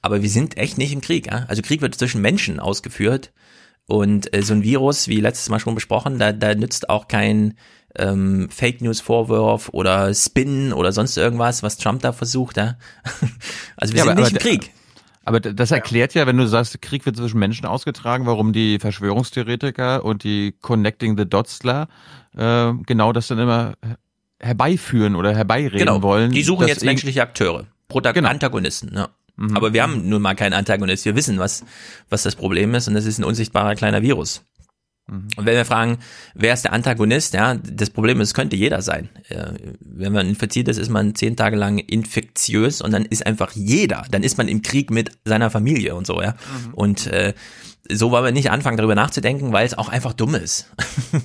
Aber 0.00 0.22
wir 0.22 0.28
sind 0.28 0.56
echt 0.56 0.78
nicht 0.78 0.92
im 0.92 1.00
Krieg. 1.00 1.26
Ja? 1.26 1.44
Also 1.48 1.62
Krieg 1.62 1.80
wird 1.80 1.94
zwischen 1.94 2.20
Menschen 2.20 2.60
ausgeführt 2.60 3.32
und 3.86 4.34
äh, 4.34 4.42
so 4.42 4.54
ein 4.54 4.62
Virus, 4.62 5.08
wie 5.08 5.20
letztes 5.20 5.48
Mal 5.48 5.60
schon 5.60 5.74
besprochen, 5.74 6.18
da, 6.18 6.32
da 6.32 6.54
nützt 6.54 6.88
auch 6.88 7.08
kein 7.08 7.54
ähm, 7.96 8.48
Fake 8.50 8.80
News 8.80 9.00
Vorwurf 9.00 9.68
oder 9.72 10.14
Spin 10.14 10.72
oder 10.72 10.92
sonst 10.92 11.16
irgendwas, 11.16 11.62
was 11.62 11.76
Trump 11.76 12.02
da 12.02 12.12
versucht. 12.12 12.56
Ja? 12.56 12.76
Also 13.76 13.94
wir 13.94 13.98
ja, 13.98 14.04
sind 14.04 14.12
aber, 14.12 14.20
nicht 14.22 14.32
im 14.32 14.38
Krieg. 14.38 14.70
Aber 15.24 15.40
das 15.40 15.70
erklärt 15.70 16.14
ja, 16.14 16.26
wenn 16.26 16.36
du 16.36 16.46
sagst, 16.46 16.80
Krieg 16.82 17.06
wird 17.06 17.16
zwischen 17.16 17.38
Menschen 17.38 17.66
ausgetragen, 17.66 18.26
warum 18.26 18.52
die 18.52 18.78
Verschwörungstheoretiker 18.78 20.04
und 20.04 20.24
die 20.24 20.54
Connecting 20.60 21.16
the 21.16 21.28
Dotsler 21.28 21.88
äh, 22.36 22.72
genau 22.86 23.12
das 23.12 23.28
dann 23.28 23.38
immer 23.38 23.74
herbeiführen 24.40 25.14
oder 25.14 25.34
herbeireden 25.34 25.78
genau. 25.78 26.02
wollen. 26.02 26.32
Die 26.32 26.42
suchen 26.42 26.66
jetzt 26.66 26.84
menschliche 26.84 27.22
Akteure, 27.22 27.66
Protag 27.88 28.14
genau. 28.14 28.30
Antagonisten. 28.30 28.92
Ja. 28.94 29.08
Mhm. 29.36 29.56
Aber 29.56 29.72
wir 29.72 29.82
haben 29.82 30.08
nun 30.08 30.22
mal 30.22 30.34
keinen 30.34 30.52
Antagonist. 30.52 31.04
Wir 31.04 31.16
wissen, 31.16 31.38
was, 31.38 31.64
was 32.08 32.22
das 32.22 32.36
Problem 32.36 32.74
ist 32.74 32.88
und 32.88 32.94
das 32.94 33.06
ist 33.06 33.18
ein 33.18 33.24
unsichtbarer 33.24 33.74
kleiner 33.74 34.02
Virus. 34.02 34.44
Mhm. 35.08 35.28
Und 35.36 35.46
wenn 35.46 35.56
wir 35.56 35.64
fragen, 35.64 35.98
wer 36.34 36.54
ist 36.54 36.64
der 36.64 36.72
Antagonist, 36.72 37.34
ja, 37.34 37.54
das 37.54 37.90
Problem 37.90 38.20
ist, 38.20 38.28
es 38.28 38.34
könnte 38.34 38.56
jeder 38.56 38.82
sein. 38.82 39.08
Wenn 39.80 40.12
man 40.12 40.28
infiziert 40.28 40.68
ist, 40.68 40.78
ist 40.78 40.90
man 40.90 41.14
zehn 41.14 41.36
Tage 41.36 41.56
lang 41.56 41.78
infektiös 41.78 42.80
und 42.80 42.92
dann 42.92 43.04
ist 43.04 43.26
einfach 43.26 43.52
jeder, 43.52 44.04
dann 44.10 44.22
ist 44.22 44.38
man 44.38 44.48
im 44.48 44.62
Krieg 44.62 44.90
mit 44.90 45.18
seiner 45.24 45.50
Familie 45.50 45.94
und 45.94 46.06
so, 46.06 46.20
ja. 46.22 46.32
Mhm. 46.32 46.74
Und 46.74 47.06
äh, 47.08 47.34
so 47.90 48.10
wollen 48.10 48.24
wir 48.24 48.32
nicht 48.32 48.50
anfangen, 48.50 48.76
darüber 48.76 48.94
nachzudenken, 48.94 49.52
weil 49.52 49.66
es 49.66 49.76
auch 49.76 49.88
einfach 49.88 50.12
dumm 50.12 50.34
ist. 50.34 50.70
also 51.12 51.22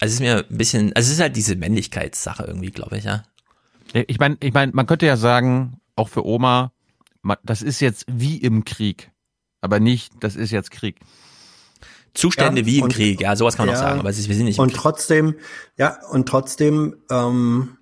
es 0.00 0.12
ist 0.14 0.20
mir 0.20 0.44
ein 0.48 0.56
bisschen, 0.56 0.92
also 0.94 1.06
es 1.06 1.14
ist 1.14 1.20
halt 1.20 1.36
diese 1.36 1.56
Männlichkeitssache 1.56 2.44
irgendwie, 2.44 2.70
glaube 2.70 2.98
ich, 2.98 3.04
ja. 3.04 3.22
Ich 3.92 4.18
meine, 4.18 4.36
ich 4.40 4.52
meine, 4.52 4.72
man 4.72 4.86
könnte 4.86 5.06
ja 5.06 5.16
sagen, 5.16 5.80
auch 5.94 6.08
für 6.08 6.26
Oma, 6.26 6.72
das 7.44 7.62
ist 7.62 7.80
jetzt 7.80 8.04
wie 8.08 8.36
im 8.38 8.64
Krieg, 8.64 9.10
aber 9.60 9.80
nicht, 9.80 10.12
das 10.20 10.36
ist 10.36 10.50
jetzt 10.50 10.70
Krieg. 10.70 11.00
Zustände 12.14 12.62
ja, 12.62 12.66
wie 12.66 12.78
im 12.78 12.84
und, 12.84 12.92
Krieg, 12.92 13.20
ja, 13.20 13.36
sowas 13.36 13.56
kann 13.56 13.66
man 13.66 13.74
ja, 13.74 13.80
auch 13.80 13.84
sagen, 13.84 14.00
aber 14.00 14.10
ist, 14.10 14.28
wir 14.28 14.34
sind 14.34 14.46
nicht 14.46 14.58
Und 14.58 14.74
trotzdem, 14.74 15.34
ja, 15.76 15.98
und 16.10 16.28
trotzdem, 16.28 16.96
ähm, 17.10 17.76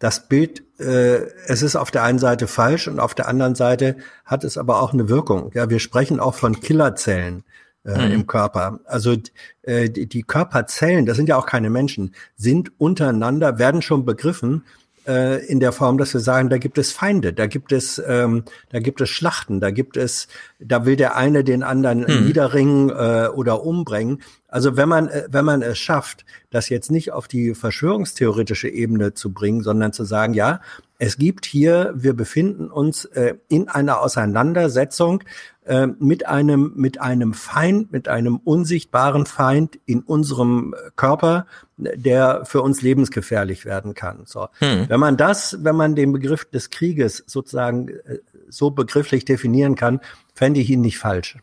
das 0.00 0.28
Bild, 0.28 0.64
äh, 0.80 1.26
es 1.46 1.62
ist 1.62 1.76
auf 1.76 1.90
der 1.90 2.02
einen 2.02 2.18
Seite 2.18 2.48
falsch 2.48 2.88
und 2.88 2.98
auf 2.98 3.14
der 3.14 3.28
anderen 3.28 3.54
Seite 3.54 3.96
hat 4.24 4.44
es 4.44 4.56
aber 4.56 4.82
auch 4.82 4.94
eine 4.94 5.08
Wirkung. 5.08 5.50
Ja, 5.54 5.68
wir 5.68 5.78
sprechen 5.78 6.20
auch 6.20 6.34
von 6.34 6.58
Killerzellen 6.58 7.44
äh, 7.84 8.06
mhm. 8.06 8.12
im 8.12 8.26
Körper. 8.26 8.80
Also 8.86 9.14
äh, 9.62 9.90
die, 9.90 10.06
die 10.06 10.22
Körperzellen, 10.22 11.04
das 11.04 11.18
sind 11.18 11.28
ja 11.28 11.36
auch 11.36 11.44
keine 11.44 11.68
Menschen, 11.68 12.14
sind 12.34 12.72
untereinander, 12.80 13.58
werden 13.58 13.82
schon 13.82 14.06
begriffen 14.06 14.64
äh, 15.06 15.44
in 15.46 15.60
der 15.60 15.72
Form, 15.72 15.98
dass 15.98 16.12
wir 16.14 16.20
sagen, 16.20 16.48
da 16.48 16.58
gibt 16.58 16.78
es 16.78 16.92
Feinde, 16.92 17.32
da 17.32 17.46
gibt 17.46 17.72
es, 17.72 18.02
ähm, 18.06 18.44
da 18.70 18.78
gibt 18.80 19.00
es 19.00 19.08
Schlachten, 19.08 19.60
da 19.60 19.70
gibt 19.70 19.96
es, 19.96 20.28
da 20.58 20.86
will 20.86 20.96
der 20.96 21.16
eine 21.16 21.44
den 21.44 21.62
anderen 21.62 22.06
hm. 22.06 22.26
niederringen 22.26 22.90
äh, 22.90 23.28
oder 23.28 23.64
umbringen. 23.64 24.22
Also 24.50 24.76
wenn 24.76 24.88
man, 24.88 25.08
äh, 25.08 25.26
wenn 25.30 25.44
man 25.44 25.62
es 25.62 25.78
schafft, 25.78 26.24
das 26.50 26.68
jetzt 26.68 26.90
nicht 26.90 27.12
auf 27.12 27.28
die 27.28 27.54
verschwörungstheoretische 27.54 28.68
Ebene 28.68 29.14
zu 29.14 29.32
bringen, 29.32 29.62
sondern 29.62 29.92
zu 29.92 30.04
sagen, 30.04 30.34
ja, 30.34 30.60
es 30.98 31.16
gibt 31.16 31.46
hier, 31.46 31.92
wir 31.94 32.12
befinden 32.12 32.70
uns 32.70 33.06
äh, 33.06 33.36
in 33.48 33.68
einer 33.68 34.00
Auseinandersetzung 34.00 35.24
äh, 35.64 35.86
mit 35.86 36.26
einem, 36.26 36.72
mit 36.74 37.00
einem 37.00 37.32
Feind, 37.32 37.92
mit 37.92 38.08
einem 38.08 38.36
unsichtbaren 38.36 39.24
Feind 39.24 39.78
in 39.86 40.02
unserem 40.02 40.74
Körper, 40.96 41.46
der 41.78 42.44
für 42.44 42.60
uns 42.60 42.82
lebensgefährlich 42.82 43.64
werden 43.64 43.94
kann. 43.94 44.22
So. 44.26 44.48
Hm. 44.58 44.86
Wenn 44.88 45.00
man 45.00 45.16
das, 45.16 45.58
wenn 45.62 45.76
man 45.76 45.94
den 45.94 46.12
Begriff 46.12 46.44
des 46.44 46.70
Krieges 46.70 47.24
sozusagen 47.26 47.88
äh, 47.88 48.18
so 48.48 48.70
begrifflich 48.70 49.24
definieren 49.24 49.76
kann, 49.76 50.00
fände 50.34 50.60
ich 50.60 50.68
ihn 50.68 50.80
nicht 50.80 50.98
falsch. 50.98 51.38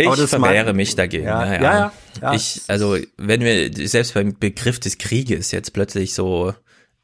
Ich 0.00 0.28
verwehre 0.28 0.74
mich 0.74 0.94
dagegen. 0.94 1.24
Ja, 1.24 1.46
ja, 1.46 1.62
ja. 1.62 1.92
ja, 2.22 2.34
Ich, 2.34 2.62
also, 2.68 2.96
wenn 3.16 3.40
wir 3.40 3.88
selbst 3.88 4.14
beim 4.14 4.38
Begriff 4.38 4.80
des 4.80 4.98
Krieges 4.98 5.50
jetzt 5.50 5.72
plötzlich 5.72 6.14
so 6.14 6.54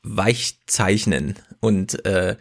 weich 0.02 0.60
zeichnen 0.66 1.35
und 1.60 2.05
äh, 2.06 2.36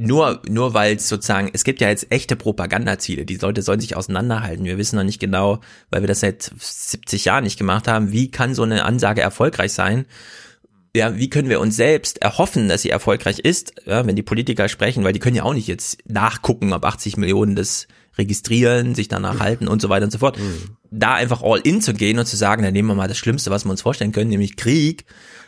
nur, 0.00 0.42
nur 0.48 0.74
weil 0.74 0.96
es 0.96 1.08
sozusagen, 1.08 1.50
es 1.52 1.64
gibt 1.64 1.80
ja 1.80 1.88
jetzt 1.88 2.12
echte 2.12 2.36
Propagandaziele, 2.36 3.24
die 3.24 3.36
Leute 3.36 3.62
sollen 3.62 3.80
sich 3.80 3.96
auseinanderhalten. 3.96 4.64
Wir 4.64 4.78
wissen 4.78 4.94
noch 4.94 5.02
nicht 5.02 5.18
genau, 5.18 5.60
weil 5.90 6.02
wir 6.02 6.06
das 6.06 6.20
seit 6.20 6.52
70 6.56 7.24
Jahren 7.24 7.42
nicht 7.42 7.58
gemacht 7.58 7.88
haben, 7.88 8.12
wie 8.12 8.30
kann 8.30 8.54
so 8.54 8.62
eine 8.62 8.84
Ansage 8.84 9.22
erfolgreich 9.22 9.72
sein? 9.72 10.06
Ja, 10.94 11.16
wie 11.16 11.28
können 11.28 11.48
wir 11.48 11.60
uns 11.60 11.74
selbst 11.74 12.22
erhoffen, 12.22 12.68
dass 12.68 12.82
sie 12.82 12.90
erfolgreich 12.90 13.40
ist, 13.40 13.74
ja, 13.86 14.06
wenn 14.06 14.16
die 14.16 14.22
Politiker 14.22 14.68
sprechen, 14.68 15.02
weil 15.02 15.12
die 15.12 15.18
können 15.18 15.36
ja 15.36 15.42
auch 15.42 15.54
nicht 15.54 15.66
jetzt 15.66 15.98
nachgucken, 16.06 16.72
ob 16.72 16.84
80 16.84 17.16
Millionen 17.16 17.56
das 17.56 17.88
registrieren, 18.18 18.94
sich 18.94 19.08
danach 19.08 19.40
halten 19.40 19.68
und 19.68 19.80
so 19.80 19.88
weiter 19.88 20.04
und 20.04 20.10
so 20.10 20.18
fort. 20.18 20.38
Mhm. 20.38 20.76
Da 20.90 21.14
einfach 21.14 21.42
all 21.42 21.60
in 21.60 21.80
zu 21.80 21.94
gehen 21.94 22.18
und 22.18 22.26
zu 22.26 22.36
sagen, 22.36 22.62
dann 22.62 22.72
nehmen 22.72 22.88
wir 22.88 22.94
mal 22.94 23.08
das 23.08 23.18
Schlimmste, 23.18 23.50
was 23.50 23.64
wir 23.64 23.70
uns 23.70 23.82
vorstellen 23.82 24.12
können, 24.12 24.30
nämlich 24.30 24.56
Krieg 24.56 25.04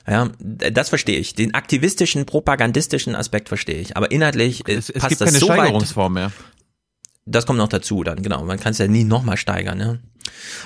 ja, 0.08 0.28
das 0.40 0.88
verstehe 0.88 1.18
ich. 1.18 1.34
Den 1.34 1.54
aktivistischen, 1.54 2.26
propagandistischen 2.26 3.14
Aspekt 3.14 3.48
verstehe 3.48 3.80
ich. 3.80 3.96
Aber 3.96 4.10
inhaltlich 4.10 4.62
es, 4.66 4.90
es 4.90 5.00
passt 5.00 5.08
gibt 5.10 5.20
das 5.20 5.28
keine 5.28 5.38
so 5.38 5.46
Steigerungsform 5.46 6.14
mehr. 6.14 6.32
Das 7.26 7.46
kommt 7.46 7.58
noch 7.58 7.68
dazu 7.68 8.02
dann, 8.02 8.22
genau. 8.22 8.44
Man 8.44 8.58
kann 8.58 8.72
es 8.72 8.78
ja 8.78 8.88
nie 8.88 9.04
nochmal 9.04 9.36
steigern, 9.36 9.78
ne? 9.78 10.00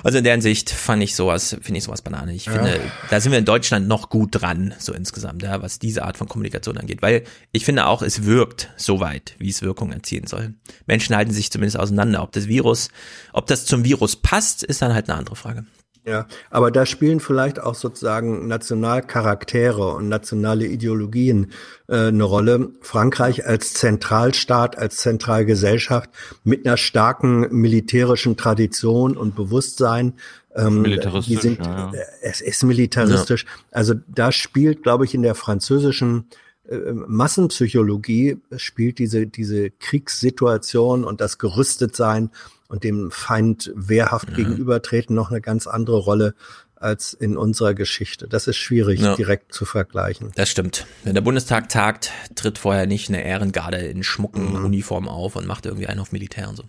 Also 0.02 0.18
in 0.18 0.24
der 0.24 0.32
Hinsicht 0.32 0.70
fand 0.70 1.02
ich 1.02 1.14
sowas, 1.14 1.56
finde 1.60 1.78
ich 1.78 1.84
sowas 1.84 2.02
Banane. 2.02 2.34
Ich 2.34 2.46
ja. 2.46 2.52
finde, 2.52 2.80
da 3.10 3.20
sind 3.20 3.32
wir 3.32 3.38
in 3.38 3.44
Deutschland 3.44 3.88
noch 3.88 4.10
gut 4.10 4.30
dran, 4.32 4.74
so 4.78 4.92
insgesamt, 4.92 5.42
ja, 5.42 5.62
was 5.62 5.78
diese 5.78 6.04
Art 6.04 6.16
von 6.16 6.28
Kommunikation 6.28 6.78
angeht. 6.78 7.02
Weil 7.02 7.24
ich 7.52 7.64
finde 7.64 7.86
auch, 7.86 8.02
es 8.02 8.24
wirkt 8.24 8.70
so 8.76 9.00
weit, 9.00 9.34
wie 9.38 9.50
es 9.50 9.62
Wirkung 9.62 9.92
erzielen 9.92 10.26
soll. 10.26 10.54
Menschen 10.86 11.16
halten 11.16 11.32
sich 11.32 11.50
zumindest 11.50 11.78
auseinander. 11.78 12.22
Ob 12.22 12.32
das 12.32 12.48
Virus, 12.48 12.88
ob 13.32 13.46
das 13.46 13.66
zum 13.66 13.84
Virus 13.84 14.16
passt, 14.16 14.62
ist 14.62 14.82
dann 14.82 14.94
halt 14.94 15.08
eine 15.08 15.18
andere 15.18 15.36
Frage. 15.36 15.64
Ja, 16.06 16.26
aber 16.50 16.70
da 16.70 16.84
spielen 16.84 17.18
vielleicht 17.18 17.58
auch 17.58 17.74
sozusagen 17.74 18.46
Nationalcharaktere 18.46 19.94
und 19.94 20.10
nationale 20.10 20.66
Ideologien 20.66 21.52
äh, 21.88 22.08
eine 22.08 22.24
Rolle. 22.24 22.72
Frankreich 22.82 23.46
als 23.46 23.72
Zentralstaat, 23.72 24.76
als 24.76 24.96
Zentralgesellschaft 24.96 26.10
mit 26.42 26.66
einer 26.66 26.76
starken 26.76 27.48
militärischen 27.50 28.36
Tradition 28.36 29.16
und 29.16 29.34
Bewusstsein. 29.34 30.12
Ähm, 30.54 30.82
militaristisch, 30.82 31.34
die 31.34 31.40
sind, 31.40 31.64
ja, 31.64 31.90
ja. 31.90 31.92
Äh, 31.94 32.04
es 32.20 32.42
ist 32.42 32.62
militaristisch. 32.64 33.44
Ja. 33.44 33.50
Also 33.70 33.94
da 34.06 34.30
spielt, 34.30 34.82
glaube 34.82 35.06
ich, 35.06 35.14
in 35.14 35.22
der 35.22 35.34
französischen 35.34 36.26
äh, 36.68 36.92
Massenpsychologie 36.92 38.42
spielt 38.56 38.98
diese, 38.98 39.26
diese 39.26 39.70
Kriegssituation 39.70 41.04
und 41.04 41.22
das 41.22 41.38
Gerüstetsein 41.38 42.30
und 42.74 42.82
dem 42.82 43.12
Feind 43.12 43.72
wehrhaft 43.76 44.30
mhm. 44.30 44.34
gegenübertreten 44.34 45.14
noch 45.14 45.30
eine 45.30 45.40
ganz 45.40 45.68
andere 45.68 45.98
Rolle 45.98 46.34
als 46.74 47.14
in 47.14 47.36
unserer 47.36 47.72
Geschichte. 47.72 48.26
Das 48.26 48.48
ist 48.48 48.56
schwierig 48.56 49.00
ja. 49.00 49.14
direkt 49.14 49.54
zu 49.54 49.64
vergleichen. 49.64 50.32
Das 50.34 50.50
stimmt. 50.50 50.86
Wenn 51.04 51.14
der 51.14 51.22
Bundestag 51.22 51.68
tagt, 51.68 52.10
tritt 52.34 52.58
vorher 52.58 52.86
nicht 52.86 53.08
eine 53.08 53.24
Ehrengarde 53.24 53.78
in 53.78 54.02
schmucken 54.02 54.50
mhm. 54.50 54.64
Uniform 54.64 55.08
auf 55.08 55.36
und 55.36 55.46
macht 55.46 55.66
irgendwie 55.66 55.86
einen 55.86 56.00
auf 56.00 56.10
Militär 56.10 56.48
und 56.48 56.56
so. 56.56 56.64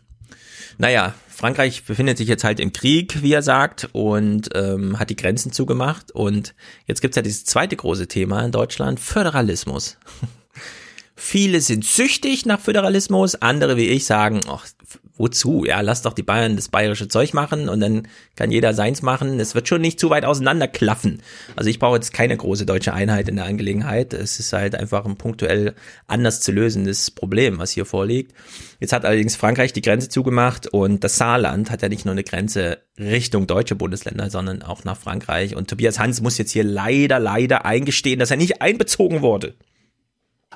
Naja, 0.77 1.15
Frankreich 1.27 1.84
befindet 1.86 2.19
sich 2.19 2.27
jetzt 2.27 2.44
halt 2.44 2.60
im 2.60 2.72
Krieg, 2.72 3.23
wie 3.23 3.34
er 3.34 3.41
sagt, 3.41 3.90
und 3.94 4.49
ähm, 4.53 4.99
hat 4.99 5.10
die 5.10 5.15
Grenzen 5.15 5.52
zugemacht. 5.52 6.11
Und 6.11 6.53
jetzt 6.86 7.02
gibt's 7.02 7.15
ja 7.15 7.23
dieses 7.23 7.45
zweite 7.45 7.76
große 7.76 8.07
Thema 8.07 8.45
in 8.45 8.52
Deutschland, 8.52 8.99
Föderalismus. 8.99 9.98
Viele 11.15 11.61
sind 11.61 11.84
süchtig 11.84 12.45
nach 12.45 12.60
Föderalismus, 12.60 13.36
andere 13.36 13.76
wie 13.76 13.88
ich 13.88 14.06
sagen, 14.06 14.41
ach, 14.48 14.68
wozu? 15.17 15.65
Ja, 15.65 15.81
lass 15.81 16.01
doch 16.01 16.13
die 16.13 16.23
Bayern 16.23 16.55
das 16.55 16.69
bayerische 16.69 17.07
Zeug 17.07 17.33
machen 17.33 17.69
und 17.69 17.79
dann 17.79 18.07
kann 18.35 18.51
jeder 18.51 18.73
seins 18.73 19.01
machen. 19.01 19.39
Es 19.39 19.55
wird 19.55 19.67
schon 19.67 19.81
nicht 19.81 19.99
zu 19.99 20.09
weit 20.09 20.25
auseinanderklaffen. 20.25 21.21
Also 21.55 21.69
ich 21.69 21.79
brauche 21.79 21.95
jetzt 21.95 22.13
keine 22.13 22.35
große 22.35 22.65
deutsche 22.65 22.93
Einheit 22.93 23.29
in 23.29 23.37
der 23.37 23.45
Angelegenheit. 23.45 24.13
Es 24.13 24.39
ist 24.39 24.53
halt 24.53 24.75
einfach 24.75 25.05
ein 25.05 25.15
punktuell 25.15 25.73
anders 26.07 26.41
zu 26.41 26.51
lösendes 26.51 27.11
Problem, 27.11 27.59
was 27.59 27.71
hier 27.71 27.85
vorliegt. 27.85 28.33
Jetzt 28.79 28.93
hat 28.93 29.05
allerdings 29.05 29.35
Frankreich 29.35 29.73
die 29.73 29.81
Grenze 29.81 30.09
zugemacht 30.09 30.67
und 30.67 31.03
das 31.03 31.17
Saarland 31.17 31.71
hat 31.71 31.81
ja 31.81 31.89
nicht 31.89 32.05
nur 32.05 32.13
eine 32.13 32.23
Grenze 32.23 32.79
Richtung 32.97 33.47
deutsche 33.47 33.75
Bundesländer, 33.75 34.29
sondern 34.29 34.61
auch 34.61 34.83
nach 34.83 34.97
Frankreich. 34.97 35.55
Und 35.55 35.69
Tobias 35.69 35.99
Hans 35.99 36.21
muss 36.21 36.37
jetzt 36.37 36.51
hier 36.51 36.63
leider, 36.63 37.19
leider 37.19 37.65
eingestehen, 37.65 38.19
dass 38.19 38.31
er 38.31 38.37
nicht 38.37 38.61
einbezogen 38.61 39.21
wurde. 39.21 39.55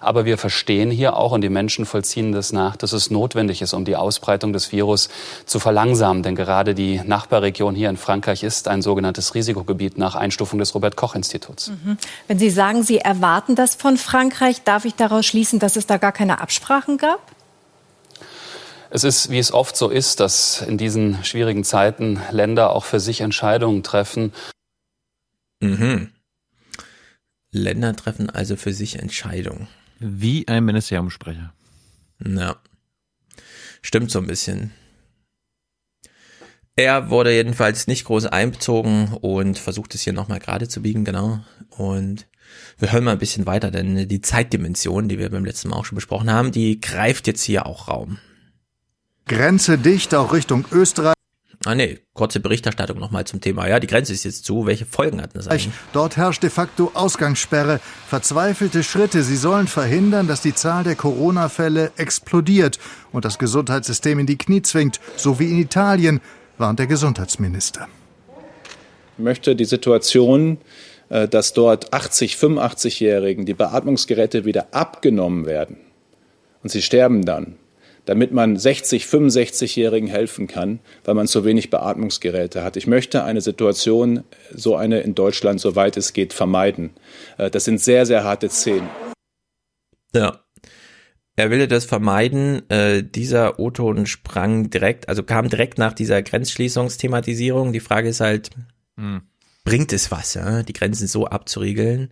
Aber 0.01 0.25
wir 0.25 0.37
verstehen 0.37 0.91
hier 0.91 1.17
auch, 1.17 1.31
und 1.31 1.41
die 1.41 1.49
Menschen 1.49 1.85
vollziehen 1.85 2.31
das 2.31 2.53
nach, 2.53 2.75
dass 2.75 2.93
es 2.93 3.11
notwendig 3.11 3.61
ist, 3.61 3.73
um 3.73 3.85
die 3.85 3.95
Ausbreitung 3.95 4.53
des 4.53 4.71
Virus 4.71 5.09
zu 5.45 5.59
verlangsamen. 5.59 6.23
Denn 6.23 6.35
gerade 6.35 6.73
die 6.73 7.01
Nachbarregion 7.03 7.75
hier 7.75 7.89
in 7.89 7.97
Frankreich 7.97 8.43
ist 8.43 8.67
ein 8.67 8.81
sogenanntes 8.81 9.35
Risikogebiet 9.35 9.97
nach 9.97 10.15
Einstufung 10.15 10.59
des 10.59 10.73
Robert-Koch-Instituts. 10.73 11.69
Mhm. 11.69 11.97
Wenn 12.27 12.39
Sie 12.39 12.49
sagen, 12.49 12.83
Sie 12.83 12.99
erwarten 12.99 13.55
das 13.55 13.75
von 13.75 13.97
Frankreich, 13.97 14.63
darf 14.63 14.85
ich 14.85 14.95
daraus 14.95 15.25
schließen, 15.25 15.59
dass 15.59 15.75
es 15.75 15.85
da 15.85 15.97
gar 15.97 16.11
keine 16.11 16.41
Absprachen 16.41 16.97
gab? 16.97 17.19
Es 18.91 19.03
ist, 19.03 19.29
wie 19.29 19.37
es 19.37 19.53
oft 19.53 19.77
so 19.77 19.89
ist, 19.89 20.19
dass 20.19 20.61
in 20.61 20.77
diesen 20.77 21.23
schwierigen 21.23 21.63
Zeiten 21.63 22.19
Länder 22.31 22.75
auch 22.75 22.85
für 22.85 22.99
sich 22.99 23.21
Entscheidungen 23.21 23.83
treffen. 23.83 24.33
Mhm. 25.59 26.11
Länder 27.51 27.95
treffen 27.95 28.29
also 28.29 28.55
für 28.55 28.73
sich 28.73 28.97
Entscheidungen. 28.97 29.67
Wie 29.99 30.47
ein 30.47 30.65
Ministeriumssprecher. 30.65 31.53
Ja. 32.25 32.55
Stimmt 33.81 34.11
so 34.11 34.19
ein 34.19 34.27
bisschen. 34.27 34.71
Er 36.75 37.09
wurde 37.09 37.33
jedenfalls 37.33 37.87
nicht 37.87 38.05
groß 38.05 38.27
einbezogen 38.27 39.13
und 39.19 39.59
versucht 39.59 39.95
es 39.95 40.01
hier 40.01 40.13
nochmal 40.13 40.39
gerade 40.39 40.69
zu 40.69 40.81
biegen, 40.81 41.03
genau. 41.03 41.41
Und 41.71 42.27
wir 42.77 42.91
hören 42.91 43.03
mal 43.03 43.11
ein 43.11 43.19
bisschen 43.19 43.45
weiter, 43.45 43.69
denn 43.69 44.07
die 44.07 44.21
Zeitdimension, 44.21 45.09
die 45.09 45.19
wir 45.19 45.29
beim 45.29 45.43
letzten 45.43 45.69
Mal 45.69 45.75
auch 45.75 45.85
schon 45.85 45.97
besprochen 45.97 46.31
haben, 46.31 46.51
die 46.51 46.79
greift 46.79 47.27
jetzt 47.27 47.43
hier 47.43 47.65
auch 47.65 47.89
Raum. 47.89 48.17
Grenze 49.27 49.77
dicht 49.77 50.15
auch 50.15 50.31
Richtung 50.33 50.65
Österreich. 50.71 51.18
Ah 51.65 51.75
nee, 51.75 51.99
kurze 52.13 52.39
Berichterstattung 52.39 52.99
nochmal 52.99 53.25
zum 53.25 53.41
Thema. 53.41 53.67
Ja, 53.67 53.81
die 53.81 53.87
Grenze 53.87 54.13
ist 54.13 54.23
jetzt 54.23 54.45
zu. 54.45 54.65
Welche 54.65 54.85
Folgen 54.85 55.21
hat 55.21 55.35
das 55.35 55.49
eigentlich? 55.49 55.73
Dort 55.91 56.15
herrscht 56.15 56.41
de 56.41 56.49
facto 56.49 56.91
Ausgangssperre. 56.93 57.81
Verzweifelte 58.07 58.81
Schritte. 58.81 59.23
Sie 59.23 59.35
sollen 59.35 59.67
verhindern, 59.67 60.27
dass 60.27 60.41
die 60.41 60.55
Zahl 60.55 60.85
der 60.85 60.95
Corona-Fälle 60.95 61.91
explodiert 61.97 62.79
und 63.11 63.25
das 63.25 63.39
Gesundheitssystem 63.39 64.19
in 64.19 64.25
die 64.25 64.37
Knie 64.37 64.61
zwingt, 64.61 65.01
so 65.17 65.37
wie 65.39 65.51
in 65.51 65.59
Italien, 65.59 66.21
warnt 66.57 66.79
der 66.79 66.87
Gesundheitsminister. 66.87 67.89
Ich 69.17 69.23
möchte 69.23 69.53
die 69.53 69.65
Situation, 69.65 70.59
äh, 71.09 71.27
dass 71.27 71.51
dort 71.51 71.91
80, 71.91 72.35
85-Jährigen 72.35 73.45
die 73.45 73.53
Beatmungsgeräte 73.53 74.45
wieder 74.45 74.67
abgenommen 74.71 75.45
werden 75.45 75.75
und 76.63 76.69
sie 76.69 76.81
sterben 76.81 77.25
dann, 77.25 77.57
damit 78.09 78.31
man 78.31 78.57
60, 78.57 79.03
65-Jährigen 79.03 80.09
helfen 80.09 80.47
kann, 80.47 80.79
weil 81.03 81.13
man 81.13 81.27
zu 81.27 81.45
wenig 81.45 81.69
Beatmungsgeräte 81.69 82.63
hat. 82.63 82.75
Ich 82.75 82.87
möchte 82.87 83.23
eine 83.23 83.39
Situation, 83.39 84.23
so 84.51 84.75
eine 84.75 85.01
in 85.01 85.13
Deutschland, 85.13 85.61
soweit 85.61 85.95
es 85.95 86.11
geht, 86.13 86.33
vermeiden. 86.33 86.89
Äh, 87.37 87.51
das 87.51 87.65
sind 87.65 87.79
sehr, 87.79 88.07
sehr 88.07 88.23
harte 88.23 88.49
Szenen. 88.49 88.89
Ja. 90.15 90.43
Er 91.35 91.51
will 91.51 91.67
das 91.67 91.85
vermeiden. 91.85 92.67
Äh, 92.71 93.03
dieser 93.03 93.59
O-Ton 93.59 94.07
sprang 94.07 94.71
direkt, 94.71 95.07
also 95.07 95.21
kam 95.21 95.47
direkt 95.47 95.77
nach 95.77 95.93
dieser 95.93 96.23
Grenzschließungsthematisierung. 96.23 97.73
Die 97.73 97.79
Frage 97.79 98.09
ist 98.09 98.21
halt, 98.21 98.49
hm. 98.97 99.21
bringt 99.63 99.93
es 99.93 100.09
was, 100.09 100.33
ja? 100.33 100.63
die 100.63 100.73
Grenzen 100.73 101.05
so 101.05 101.27
abzuriegeln? 101.27 102.11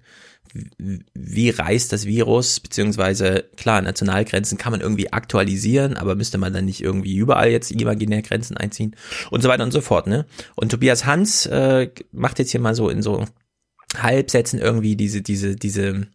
Wie 1.14 1.50
reißt 1.50 1.92
das 1.92 2.06
Virus, 2.06 2.60
beziehungsweise 2.60 3.46
klar, 3.56 3.82
Nationalgrenzen 3.82 4.58
kann 4.58 4.72
man 4.72 4.82
irgendwie 4.82 5.12
aktualisieren, 5.12 5.96
aber 5.96 6.16
müsste 6.16 6.38
man 6.38 6.54
dann 6.54 6.66
nicht 6.66 6.82
irgendwie 6.82 7.16
überall 7.16 7.50
jetzt 7.50 7.72
imaginär 7.72 8.22
Grenzen 8.22 8.58
einziehen 8.58 8.96
und 9.32 9.42
so 9.42 9.50
weiter 9.50 9.64
und 9.64 9.72
so 9.72 9.82
fort, 9.82 10.08
ne? 10.08 10.26
Und 10.56 10.70
Tobias 10.70 11.06
Hans 11.06 11.46
äh, 11.46 11.90
macht 12.12 12.40
jetzt 12.40 12.52
hier 12.52 12.62
mal 12.62 12.76
so 12.76 12.90
in 12.90 13.02
so 13.02 13.26
Halbsätzen 13.96 14.60
irgendwie 14.60 14.96
diese, 14.96 15.22
diese, 15.22 15.56
diese, 15.56 16.08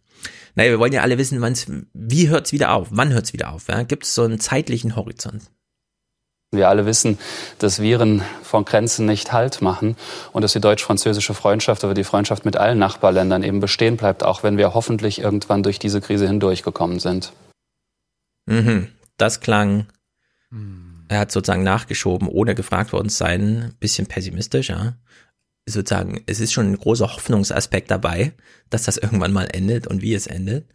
naja, 0.55 0.71
wir 0.71 0.79
wollen 0.79 0.93
ja 0.93 1.01
alle 1.01 1.17
wissen, 1.17 1.41
wann's, 1.41 1.67
wie 1.93 2.29
hört's 2.29 2.53
wieder 2.53 2.73
auf, 2.73 2.87
wann 2.91 3.13
hört's 3.13 3.33
wieder 3.33 3.51
auf, 3.51 3.67
ja? 3.67 3.83
Gibt 3.83 4.03
es 4.03 4.15
so 4.15 4.23
einen 4.23 4.39
zeitlichen 4.39 4.95
Horizont? 4.95 5.43
Wir 6.53 6.69
alle 6.69 6.85
wissen, 6.85 7.17
dass 7.59 7.81
Viren 7.81 8.21
von 8.41 8.65
Grenzen 8.65 9.05
nicht 9.05 9.33
Halt 9.33 9.61
machen 9.61 9.95
und 10.31 10.41
dass 10.41 10.53
die 10.53 10.61
deutsch-französische 10.61 11.33
Freundschaft, 11.33 11.83
aber 11.83 11.93
die 11.93 12.03
Freundschaft 12.03 12.45
mit 12.45 12.57
allen 12.57 12.79
Nachbarländern 12.79 13.43
eben 13.43 13.59
bestehen 13.59 13.97
bleibt, 13.97 14.23
auch 14.23 14.43
wenn 14.43 14.57
wir 14.57 14.73
hoffentlich 14.73 15.19
irgendwann 15.19 15.63
durch 15.63 15.79
diese 15.79 15.99
Krise 16.01 16.27
hindurchgekommen 16.27 16.99
sind. 16.99 17.33
Mhm, 18.45 18.89
das 19.17 19.39
klang, 19.39 19.87
er 21.07 21.19
hat 21.19 21.31
sozusagen 21.31 21.63
nachgeschoben, 21.63 22.27
ohne 22.27 22.55
gefragt 22.55 22.93
worden 22.93 23.09
zu 23.09 23.17
sein, 23.17 23.73
bisschen 23.79 24.07
pessimistisch, 24.07 24.69
ja. 24.69 24.95
Sozusagen, 25.65 26.21
es 26.25 26.41
ist 26.41 26.51
schon 26.51 26.71
ein 26.71 26.77
großer 26.77 27.13
Hoffnungsaspekt 27.13 27.89
dabei, 27.89 28.33
dass 28.69 28.83
das 28.83 28.97
irgendwann 28.97 29.31
mal 29.31 29.47
endet 29.53 29.87
und 29.87 30.01
wie 30.01 30.13
es 30.13 30.27
endet. 30.27 30.65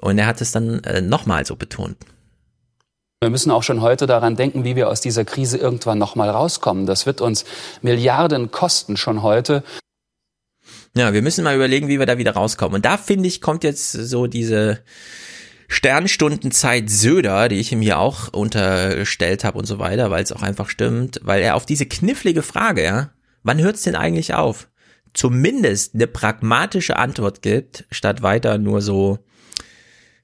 Und 0.00 0.18
er 0.18 0.26
hat 0.26 0.40
es 0.42 0.52
dann 0.52 0.84
äh, 0.84 1.00
nochmal 1.00 1.46
so 1.46 1.56
betont. 1.56 1.96
Wir 3.24 3.30
müssen 3.30 3.50
auch 3.50 3.62
schon 3.62 3.80
heute 3.80 4.06
daran 4.06 4.36
denken, 4.36 4.64
wie 4.64 4.76
wir 4.76 4.90
aus 4.90 5.00
dieser 5.00 5.24
Krise 5.24 5.56
irgendwann 5.56 5.96
nochmal 5.96 6.28
rauskommen. 6.28 6.84
Das 6.84 7.06
wird 7.06 7.22
uns 7.22 7.46
Milliarden 7.80 8.50
kosten 8.50 8.98
schon 8.98 9.22
heute. 9.22 9.64
Ja, 10.94 11.14
wir 11.14 11.22
müssen 11.22 11.42
mal 11.42 11.56
überlegen, 11.56 11.88
wie 11.88 11.98
wir 11.98 12.04
da 12.04 12.18
wieder 12.18 12.32
rauskommen. 12.32 12.74
Und 12.74 12.84
da 12.84 12.98
finde 12.98 13.26
ich, 13.26 13.40
kommt 13.40 13.64
jetzt 13.64 13.92
so 13.92 14.26
diese 14.26 14.80
Sternstundenzeit 15.68 16.90
Söder, 16.90 17.48
die 17.48 17.60
ich 17.60 17.72
ihm 17.72 17.80
hier 17.80 17.98
auch 17.98 18.30
unterstellt 18.30 19.42
habe 19.42 19.58
und 19.58 19.64
so 19.64 19.78
weiter, 19.78 20.10
weil 20.10 20.22
es 20.22 20.30
auch 20.30 20.42
einfach 20.42 20.68
stimmt, 20.68 21.18
weil 21.22 21.40
er 21.40 21.54
auf 21.54 21.64
diese 21.64 21.86
knifflige 21.86 22.42
Frage, 22.42 22.84
ja, 22.84 23.10
wann 23.42 23.58
hört 23.58 23.76
es 23.76 23.84
denn 23.84 23.96
eigentlich 23.96 24.34
auf? 24.34 24.68
Zumindest 25.14 25.94
eine 25.94 26.08
pragmatische 26.08 26.96
Antwort 26.96 27.40
gibt, 27.40 27.86
statt 27.90 28.20
weiter 28.20 28.58
nur 28.58 28.82
so, 28.82 29.18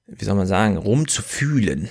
wie 0.06 0.26
soll 0.26 0.34
man 0.34 0.46
sagen, 0.46 0.76
rumzufühlen. 0.76 1.88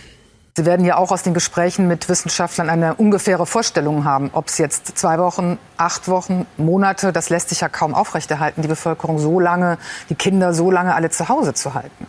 Sie 0.59 0.65
werden 0.65 0.85
ja 0.85 0.97
auch 0.97 1.13
aus 1.13 1.23
den 1.23 1.33
Gesprächen 1.33 1.87
mit 1.87 2.09
Wissenschaftlern 2.09 2.69
eine 2.69 2.95
ungefähre 2.95 3.45
Vorstellung 3.45 4.03
haben, 4.03 4.29
ob 4.33 4.49
es 4.49 4.57
jetzt 4.57 4.97
zwei 4.97 5.17
Wochen, 5.17 5.57
acht 5.77 6.09
Wochen, 6.09 6.45
Monate, 6.57 7.13
das 7.13 7.29
lässt 7.29 7.47
sich 7.47 7.61
ja 7.61 7.69
kaum 7.69 7.95
aufrechterhalten, 7.95 8.61
die 8.61 8.67
Bevölkerung 8.67 9.19
so 9.19 9.39
lange, 9.39 9.77
die 10.09 10.15
Kinder 10.15 10.53
so 10.53 10.69
lange 10.69 10.95
alle 10.95 11.11
zu 11.11 11.29
Hause 11.29 11.53
zu 11.53 11.75
halten. 11.75 12.07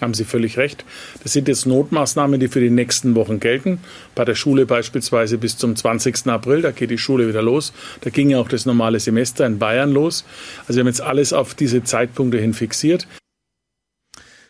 Haben 0.00 0.14
Sie 0.14 0.24
völlig 0.24 0.56
recht. 0.56 0.86
Das 1.22 1.34
sind 1.34 1.46
jetzt 1.46 1.66
Notmaßnahmen, 1.66 2.40
die 2.40 2.48
für 2.48 2.60
die 2.60 2.70
nächsten 2.70 3.14
Wochen 3.16 3.38
gelten. 3.38 3.80
Bei 4.14 4.24
der 4.24 4.34
Schule 4.34 4.64
beispielsweise 4.64 5.36
bis 5.36 5.58
zum 5.58 5.76
20. 5.76 6.26
April, 6.28 6.62
da 6.62 6.70
geht 6.70 6.88
die 6.88 6.96
Schule 6.96 7.28
wieder 7.28 7.42
los. 7.42 7.74
Da 8.00 8.08
ging 8.08 8.30
ja 8.30 8.38
auch 8.38 8.48
das 8.48 8.64
normale 8.64 8.98
Semester 8.98 9.44
in 9.44 9.58
Bayern 9.58 9.92
los. 9.92 10.24
Also 10.60 10.76
wir 10.76 10.80
haben 10.80 10.88
jetzt 10.88 11.02
alles 11.02 11.34
auf 11.34 11.52
diese 11.52 11.84
Zeitpunkte 11.84 12.38
hin 12.38 12.54
fixiert. 12.54 13.06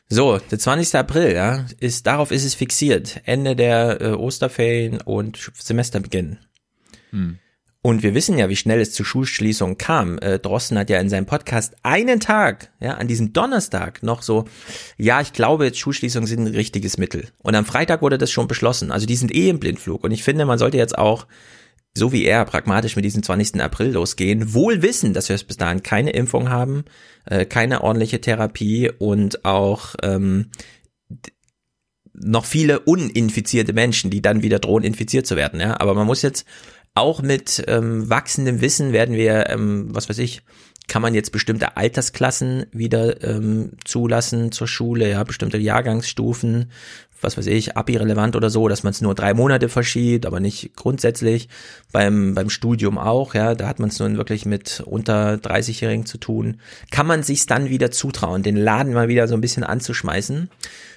So, 0.09 0.39
der 0.39 0.59
20. 0.59 0.95
April, 0.97 1.33
ja, 1.33 1.67
ist, 1.81 2.07
darauf 2.07 2.31
ist 2.31 2.45
es 2.45 2.55
fixiert. 2.55 3.21
Ende 3.25 3.57
der 3.57 4.01
äh, 4.01 4.09
Osterferien 4.11 5.01
und 5.01 5.51
Semesterbeginn. 5.55 6.39
Hm. 7.11 7.39
Und 7.87 8.03
wir 8.03 8.15
wissen 8.15 8.39
ja, 8.39 8.49
wie 8.49 8.57
schnell 8.57 8.81
es 8.81 8.93
zu 8.93 9.05
Schulschließungen 9.05 9.77
kam. 9.77 10.19
Äh, 10.19 10.39
Drosten 10.39 10.79
hat 10.79 10.89
ja 10.89 10.99
in 11.01 11.11
seinem 11.11 11.27
Podcast 11.27 11.77
einen 11.83 12.19
Tag, 12.19 12.71
ja, 12.81 12.93
an 12.95 13.09
diesem 13.09 13.35
Donnerstag 13.35 14.03
noch 14.03 14.23
so, 14.23 14.47
ja, 14.97 15.21
ich 15.21 15.35
glaube, 15.35 15.67
jetzt 15.67 15.79
Schulschließungen 15.79 16.27
sind 16.27 16.41
ein 16.41 16.55
richtiges 16.55 16.97
Mittel. 16.97 17.29
Und 17.43 17.55
am 17.55 17.67
Freitag 17.67 18.01
wurde 18.01 18.17
das 18.17 18.31
schon 18.31 18.49
beschlossen. 18.49 18.91
Also 18.91 19.05
die 19.05 19.17
sind 19.17 19.35
eh 19.35 19.51
im 19.51 19.59
Blindflug. 19.59 20.03
Und 20.03 20.13
ich 20.13 20.23
finde, 20.23 20.47
man 20.47 20.59
sollte 20.59 20.79
jetzt 20.79 20.97
auch 20.97 21.27
so 21.97 22.13
wie 22.13 22.25
er 22.25 22.45
pragmatisch 22.45 22.97
mit 22.97 23.05
diesem 23.05 23.23
20. 23.23 23.61
April 23.61 23.93
losgehen, 23.93 24.53
wohl 24.53 24.83
wissen, 24.83 25.15
dass 25.15 25.29
wir 25.29 25.39
bis 25.39 25.57
dahin 25.57 25.83
keine 25.83 26.11
Impfung 26.11 26.51
haben, 26.51 26.85
äh, 27.27 27.45
keine 27.45 27.83
ordentliche 27.83 28.21
Therapie 28.21 28.91
und 28.99 29.45
auch 29.45 29.95
ähm, 30.03 30.51
noch 32.13 32.45
viele 32.45 32.81
uninfizierte 32.81 33.73
Menschen, 33.73 34.11
die 34.11 34.23
dann 34.23 34.43
wieder 34.43 34.59
drohen, 34.59 34.85
infiziert 34.85 35.27
zu 35.27 35.37
werden. 35.37 35.61
Ja, 35.61 35.81
aber 35.81 35.95
man 35.95 36.07
muss 36.07 36.23
jetzt 36.23 36.47
auch 36.95 37.23
mit 37.23 37.65
ähm, 37.67 38.09
wachsendem 38.09 38.61
Wissen 38.61 38.93
werden 38.93 39.17
wir, 39.17 39.51
ähm, 39.51 39.89
was 39.91 40.09
weiß 40.09 40.19
ich, 40.19 40.43
kann 40.87 41.03
man 41.03 41.15
jetzt 41.15 41.33
bestimmte 41.33 41.77
Altersklassen 41.77 42.67
wieder 42.73 43.23
ähm, 43.25 43.73
zulassen 43.85 44.53
zur 44.53 44.69
Schule, 44.69 45.11
ja, 45.11 45.25
bestimmte 45.25 45.59
Jahrgangsstufen, 45.59 46.71
was 47.25 47.37
weiß 47.37 47.47
ich, 47.47 47.77
abirrelevant 47.77 48.37
oder 48.37 48.51
so, 48.51 48.69
dass 48.69 48.83
man 48.83 48.93
es 48.93 49.01
nur 49.01 49.15
drei 49.15 49.35
Monate 49.35 49.69
verschiebt, 49.69 50.27
aber 50.27 50.39
nicht 50.39 50.77
grundsätzlich. 50.77 51.49
Beim, 51.93 52.35
beim 52.35 52.51
Studium 52.51 52.99
auch, 52.99 53.35
ja, 53.35 53.55
da 53.55 53.67
hat 53.67 53.79
man 53.79 53.89
es 53.89 53.99
nun 53.99 54.17
wirklich 54.17 54.47
mit 54.47 54.83
unter 54.87 55.35
30-Jährigen 55.35 56.07
zu 56.07 56.19
tun. 56.19 56.61
Kann 56.91 57.07
man 57.07 57.23
sich 57.23 57.47
dann 57.47 57.69
wieder 57.69 57.91
zutrauen, 57.91 58.43
den 58.43 58.57
Laden 58.57 58.93
mal 58.93 59.09
wieder 59.09 59.27
so 59.27 59.35
ein 59.35 59.41
bisschen 59.41 59.65
anzuschmeißen? 59.65 60.51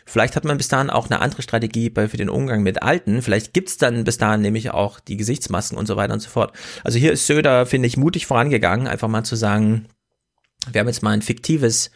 Vielleicht 0.06 0.36
hat 0.36 0.46
man 0.46 0.58
bis 0.58 0.70
dahin 0.70 0.90
auch 0.90 1.10
eine 1.10 1.20
andere 1.20 1.42
Strategie 1.42 1.90
bei, 1.90 2.08
für 2.08 2.18
den 2.18 2.30
Umgang 2.30 2.64
mit 2.64 2.82
Alten. 2.82 3.22
Vielleicht 3.22 3.54
gibt's 3.54 3.78
dann 3.78 4.04
bis 4.06 4.18
dahin 4.18 4.42
nämlich 4.42 4.72
auch 4.72 5.00
die 5.00 5.18
Gesichtsmasken 5.18 5.78
und 5.78 5.86
so 5.86 5.98
weiter 5.98 6.14
und 6.14 6.22
so 6.22 6.30
fort. 6.30 6.54
Also 6.84 6.98
hier 6.98 7.12
ist 7.12 7.28
Söder, 7.28 7.66
finde 7.66 7.88
ich, 7.88 7.98
mutig 7.98 8.26
vorangegangen, 8.26 8.88
einfach 8.88 9.10
mal 9.10 9.24
zu 9.24 9.36
sagen, 9.36 9.88
wir 10.72 10.80
haben 10.80 10.88
jetzt 10.88 11.04
mal 11.04 11.12
ein 11.12 11.22
fiktives 11.22 11.92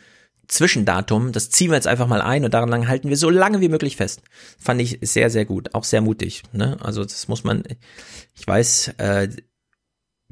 Zwischendatum, 0.52 1.32
das 1.32 1.49
ziehen 1.49 1.69
wir 1.72 1.76
jetzt 1.76 1.88
einfach 1.88 2.07
mal 2.07 2.22
ein 2.22 2.44
und 2.45 2.53
daran 2.53 2.88
halten 2.88 3.10
wir 3.10 3.18
so 3.18 3.30
lange 3.30 3.61
wie 3.61 3.69
möglich 3.69 3.95
fest. 3.95 4.22
Fand 4.60 4.82
ich 4.82 4.99
sehr, 5.02 5.30
sehr 5.30 5.45
gut, 5.45 5.73
auch 5.73 5.86
sehr 5.86 6.02
mutig. 6.02 6.44
Ne? 6.52 6.78
Also 6.82 7.03
das 7.03 7.28
muss 7.28 7.44
man, 7.44 7.64
ich 8.38 8.45
weiß, 8.48 8.90
äh, 8.98 9.30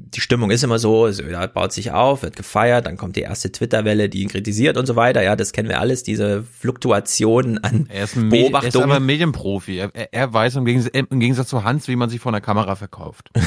die 0.02 0.20
Stimmung 0.22 0.50
ist 0.50 0.64
immer 0.64 0.78
so, 0.78 1.10
Söder 1.10 1.46
baut 1.48 1.72
sich 1.74 1.90
auf, 1.90 2.22
wird 2.22 2.34
gefeiert, 2.36 2.86
dann 2.86 2.96
kommt 2.96 3.16
die 3.16 3.20
erste 3.20 3.52
Twitter-Welle, 3.52 4.08
die 4.08 4.22
ihn 4.22 4.28
kritisiert 4.28 4.76
und 4.78 4.86
so 4.86 4.96
weiter. 4.96 5.22
Ja, 5.22 5.36
das 5.36 5.52
kennen 5.52 5.68
wir 5.68 5.78
alles, 5.80 6.02
diese 6.02 6.42
Fluktuationen 6.58 7.62
an 7.62 7.86
Er 7.90 8.04
ist, 8.04 8.16
ein 8.16 8.28
Beobachtungen. 8.30 8.62
er 8.62 8.68
ist 8.68 8.76
aber 8.76 8.94
ein 8.96 9.04
Medienprofi. 9.06 9.76
Er, 9.78 9.90
er- 9.94 10.12
er 10.14 10.32
weiß 10.32 10.56
im 10.56 10.64
Gegensatz, 10.64 10.92
im 10.94 11.20
Gegensatz 11.20 11.48
zu 11.48 11.64
Hans, 11.64 11.86
wie 11.88 11.96
man 11.96 12.08
sich 12.10 12.20
vor 12.20 12.30
einer 12.32 12.40
Kamera 12.40 12.76
verkauft. 12.76 13.30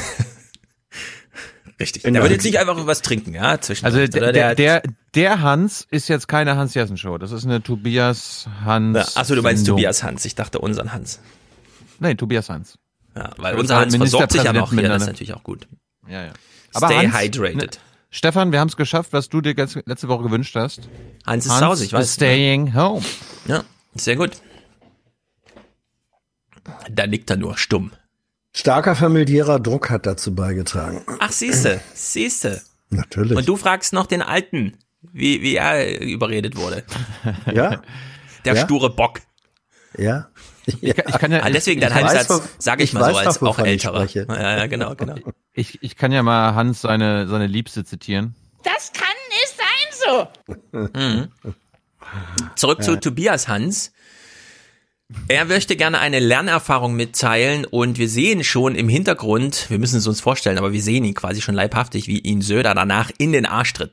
Richtig. 1.80 2.02
Der 2.02 2.22
wird 2.22 2.30
jetzt 2.30 2.44
nicht 2.44 2.58
einfach 2.58 2.86
was 2.86 3.02
trinken, 3.02 3.34
ja, 3.34 3.60
zwischen 3.60 3.84
Also 3.84 4.06
der, 4.06 4.32
der, 4.32 4.54
der, 4.54 4.82
der 5.14 5.42
Hans 5.42 5.86
ist 5.90 6.08
jetzt 6.08 6.28
keine 6.28 6.56
Hans-Jessen-Show. 6.56 7.18
Das 7.18 7.32
ist 7.32 7.44
eine 7.44 7.62
Tobias 7.62 8.48
Hans. 8.64 9.16
Achso, 9.16 9.34
du 9.34 9.42
meinst. 9.42 9.66
Tobias 9.66 10.02
Hans. 10.04 10.24
Ich 10.24 10.36
dachte 10.36 10.60
unseren 10.60 10.92
Hans. 10.92 11.20
Nein, 11.98 12.16
Tobias 12.16 12.48
Hans. 12.48 12.78
Ja, 13.16 13.30
weil 13.36 13.56
unser 13.56 13.76
Hans 13.76 13.96
versorgt 13.96 14.32
sich 14.32 14.42
ja 14.44 14.52
noch 14.52 14.72
hier, 14.72 14.88
das 14.88 15.02
ist 15.02 15.08
natürlich 15.08 15.34
auch 15.34 15.42
gut. 15.42 15.66
Ja, 16.08 16.26
ja. 16.26 16.32
Stay 16.76 17.08
Hans, 17.08 17.20
hydrated. 17.20 17.56
Ne, 17.56 17.68
Stefan, 18.10 18.52
wir 18.52 18.60
haben 18.60 18.68
es 18.68 18.76
geschafft, 18.76 19.12
was 19.12 19.28
du 19.28 19.40
dir 19.40 19.54
letzte 19.56 20.08
Woche 20.08 20.22
gewünscht 20.22 20.54
hast. 20.54 20.88
Hans 21.26 21.46
ist 21.46 21.58
zu 21.58 21.66
Hause, 21.66 21.84
ich 21.84 21.92
weiß. 21.92 22.14
Staying 22.14 22.74
home. 22.74 23.02
Ja, 23.46 23.64
sehr 23.94 24.14
gut. 24.14 24.30
Da 26.90 27.06
nickt 27.06 27.30
er 27.30 27.36
nur 27.36 27.58
stumm. 27.58 27.90
Starker 28.56 28.94
familiärer 28.94 29.58
Druck 29.58 29.90
hat 29.90 30.06
dazu 30.06 30.34
beigetragen. 30.34 31.02
Ach, 31.18 31.32
siehste, 31.32 31.80
siehste. 31.92 32.62
Natürlich. 32.90 33.36
Und 33.36 33.48
du 33.48 33.56
fragst 33.56 33.92
noch 33.92 34.06
den 34.06 34.22
Alten, 34.22 34.78
wie, 35.12 35.42
wie 35.42 35.56
er 35.56 36.00
überredet 36.00 36.56
wurde. 36.56 36.84
Ja? 37.52 37.82
Der 38.44 38.54
Ja? 38.54 38.64
sture 38.64 38.90
Bock. 38.94 39.20
Ja. 39.98 40.28
Ich, 40.66 40.82
ich 40.82 40.94
kann 41.18 41.32
ja, 41.32 41.42
Ah, 41.42 41.50
deswegen 41.50 41.80
dein 41.80 41.92
Halbsatz, 41.94 42.42
sage 42.58 42.84
ich, 42.84 42.90
ich 42.90 42.94
mal 42.94 43.10
so 43.12 43.18
als 43.18 43.42
auch 43.42 43.58
älterer. 43.58 44.06
Ja, 44.06 44.56
ja, 44.58 44.66
genau, 44.66 44.94
genau. 44.94 45.16
Ich, 45.52 45.82
ich 45.82 45.96
kann 45.96 46.10
ja 46.12 46.22
mal 46.22 46.54
Hans 46.54 46.80
seine, 46.82 47.26
seine 47.28 47.46
Liebste 47.46 47.84
zitieren. 47.84 48.34
Das 48.62 48.92
kann 48.92 49.14
nicht 49.28 49.54
sein 49.58 50.28
so. 50.72 50.98
Mhm. 50.98 51.28
Zurück 52.56 52.82
zu 52.82 52.92
Ja. 52.92 52.96
Tobias 53.00 53.48
Hans. 53.48 53.92
Er 55.28 55.46
möchte 55.46 55.76
gerne 55.76 56.00
eine 56.00 56.18
Lernerfahrung 56.18 56.94
mitteilen 56.94 57.64
und 57.64 57.98
wir 57.98 58.08
sehen 58.08 58.44
schon 58.44 58.74
im 58.74 58.88
Hintergrund, 58.88 59.70
wir 59.70 59.78
müssen 59.78 59.96
es 59.96 60.06
uns 60.06 60.20
vorstellen, 60.20 60.58
aber 60.58 60.72
wir 60.72 60.82
sehen 60.82 61.04
ihn 61.04 61.14
quasi 61.14 61.40
schon 61.40 61.54
leibhaftig, 61.54 62.08
wie 62.08 62.18
ihn 62.18 62.42
Söder 62.42 62.74
danach 62.74 63.10
in 63.16 63.32
den 63.32 63.46
Arsch 63.46 63.72
tritt. 63.72 63.92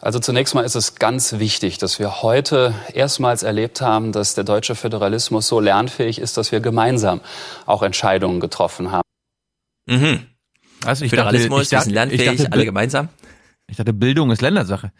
Also 0.00 0.18
zunächst 0.18 0.54
mal 0.54 0.62
ist 0.62 0.74
es 0.74 0.96
ganz 0.96 1.38
wichtig, 1.38 1.78
dass 1.78 1.98
wir 1.98 2.22
heute 2.22 2.74
erstmals 2.92 3.42
erlebt 3.42 3.80
haben, 3.80 4.12
dass 4.12 4.34
der 4.34 4.44
deutsche 4.44 4.74
Föderalismus 4.74 5.48
so 5.48 5.58
lernfähig 5.58 6.20
ist, 6.20 6.36
dass 6.36 6.52
wir 6.52 6.60
gemeinsam 6.60 7.22
auch 7.64 7.82
Entscheidungen 7.82 8.40
getroffen 8.40 8.92
haben. 8.92 9.08
Mhm. 9.86 10.26
Also 10.84 11.04
ich 11.04 11.10
Föderalismus, 11.10 11.48
dachte, 11.48 11.62
ich 11.62 11.70
wir 11.70 11.76
dachte, 11.78 11.84
sind 11.84 11.94
lernfähig, 11.94 12.20
ich 12.20 12.36
dachte, 12.42 12.52
alle 12.52 12.64
gemeinsam. 12.66 13.08
Ich 13.68 13.76
dachte, 13.78 13.92
Bildung 13.94 14.30
ist 14.30 14.42
Ländersache. 14.42 14.92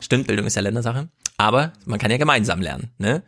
Stimmt, 0.00 0.26
Bildung 0.26 0.46
ist 0.46 0.54
ja 0.54 0.62
Ländersache. 0.62 1.08
Aber 1.38 1.72
man 1.86 1.98
kann 1.98 2.10
ja 2.10 2.18
gemeinsam 2.18 2.60
lernen. 2.60 2.92
Ne? 2.98 3.22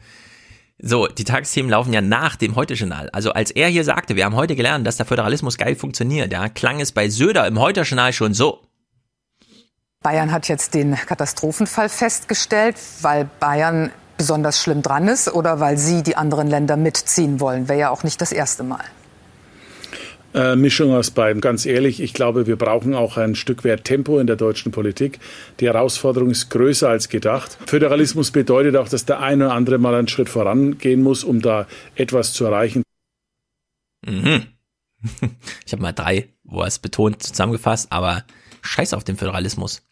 So, 0.81 1.09
die 1.09 1.25
Tagesthemen 1.25 1.71
laufen 1.71 1.93
ja 1.93 2.01
nach 2.01 2.37
dem 2.37 2.55
Heute-Journal. 2.55 3.11
Also 3.11 3.33
als 3.33 3.51
er 3.51 3.69
hier 3.69 3.83
sagte, 3.83 4.15
wir 4.15 4.25
haben 4.25 4.37
heute 4.37 4.55
gelernt, 4.55 4.87
dass 4.87 4.97
der 4.97 5.07
Föderalismus 5.07 5.59
geil 5.59 5.75
funktioniert, 5.75 6.33
ja, 6.33 6.49
klang 6.49 6.81
es 6.81 6.93
bei 6.93 7.09
Söder 7.09 7.47
im 7.49 7.59
Heute-Journal 7.59 8.13
schon 8.13 8.33
so. 8.33 8.61
Bayern 10.01 10.31
hat 10.31 10.47
jetzt 10.47 10.75
den 10.75 10.95
Katastrophenfall 10.95 11.89
festgestellt, 11.89 12.77
weil 13.03 13.29
Bayern 13.41 13.91
besonders 14.17 14.63
schlimm 14.63 14.83
dran 14.83 15.09
ist 15.09 15.29
oder 15.29 15.59
weil 15.59 15.79
Sie 15.79 16.05
die 16.05 16.17
anderen 16.17 16.47
Länder 16.47 16.77
mitziehen 16.77 17.41
wollen. 17.41 17.69
Wäre 17.69 17.79
ja 17.81 17.91
auch 17.91 18.05
nicht 18.05 18.21
das 18.21 18.31
erste 18.31 18.63
Mal. 18.63 18.85
Äh, 20.35 20.57
Mischung 20.57 20.93
aus 20.93 21.11
beiden. 21.11 21.41
Ganz 21.41 21.65
ehrlich, 21.65 22.01
ich 22.01 22.13
glaube, 22.13 22.47
wir 22.47 22.57
brauchen 22.57 22.95
auch 22.95 23.17
ein 23.17 23.35
Stück 23.35 23.65
weit 23.65 23.85
Tempo 23.85 24.19
in 24.19 24.27
der 24.27 24.37
deutschen 24.37 24.73
Politik. 24.73 25.21
Die 25.59 25.67
Herausforderung 25.67 26.31
ist 26.31 26.51
größer 26.51 26.89
als 26.89 27.09
gedacht. 27.09 27.57
Föderalismus 27.67 28.31
bedeutet 28.31 28.77
auch, 28.77 28.89
dass 28.91 29.07
der 29.07 29.21
eine 29.21 29.47
oder 29.47 29.55
andere 29.55 29.79
mal 29.79 29.95
einen 29.95 30.09
Schritt 30.09 30.29
vorangehen 30.29 31.03
muss, 31.03 31.25
um 31.25 31.41
da 31.41 31.67
etwas 31.95 32.35
zu 32.35 32.45
erreichen. 32.45 32.83
Mhm. 34.05 34.43
Ich 35.65 35.73
habe 35.73 35.83
mal 35.83 35.93
drei, 35.93 36.29
wo 36.45 36.63
er 36.63 36.67
es 36.67 36.79
betont, 36.79 37.23
zusammengefasst, 37.23 37.93
aber 37.93 38.25
scheiß 38.63 38.95
auf 38.95 39.05
den 39.05 39.17
Föderalismus. 39.17 39.83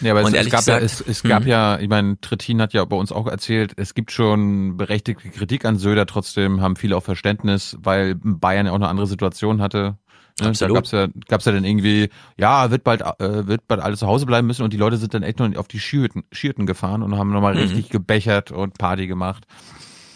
Ja, 0.00 0.12
aber 0.12 0.22
es, 0.22 0.32
es 0.32 0.50
gab 0.50 0.66
ja, 0.66 0.78
gesagt- 0.78 0.82
es, 0.82 1.00
es 1.00 1.22
gab 1.22 1.46
ja, 1.46 1.78
ich 1.78 1.88
meine, 1.88 2.20
Trittin 2.20 2.60
hat 2.62 2.72
ja 2.72 2.84
bei 2.84 2.96
uns 2.96 3.12
auch 3.12 3.26
erzählt, 3.26 3.72
es 3.76 3.94
gibt 3.94 4.12
schon 4.12 4.76
berechtigte 4.76 5.28
Kritik 5.28 5.64
an 5.64 5.76
Söder, 5.78 6.06
trotzdem 6.06 6.60
haben 6.60 6.76
viele 6.76 6.96
auch 6.96 7.02
Verständnis, 7.02 7.76
weil 7.82 8.14
Bayern 8.16 8.66
ja 8.66 8.72
auch 8.72 8.76
eine 8.76 8.88
andere 8.88 9.06
Situation 9.06 9.60
hatte. 9.60 9.96
Ne? 10.40 10.48
Absolut. 10.48 10.70
Da 10.70 10.80
gab's 10.80 10.90
ja, 10.92 11.08
gab's 11.28 11.44
ja 11.44 11.52
dann 11.52 11.64
irgendwie, 11.64 12.08
ja, 12.38 12.70
wird 12.70 12.82
bald, 12.84 13.02
äh, 13.02 13.46
wird 13.46 13.68
bald 13.68 13.82
alle 13.82 13.96
zu 13.96 14.06
Hause 14.06 14.24
bleiben 14.26 14.46
müssen 14.46 14.62
und 14.62 14.72
die 14.72 14.78
Leute 14.78 14.96
sind 14.96 15.12
dann 15.12 15.22
echt 15.22 15.38
noch 15.38 15.54
auf 15.56 15.68
die 15.68 15.78
Skihütten, 15.80 16.22
Skihütten 16.32 16.64
gefahren 16.66 17.02
und 17.02 17.18
haben 17.18 17.30
nochmal 17.32 17.54
Mhm. 17.54 17.60
richtig 17.60 17.90
gebechert 17.90 18.50
und 18.52 18.78
Party 18.78 19.06
gemacht. 19.06 19.44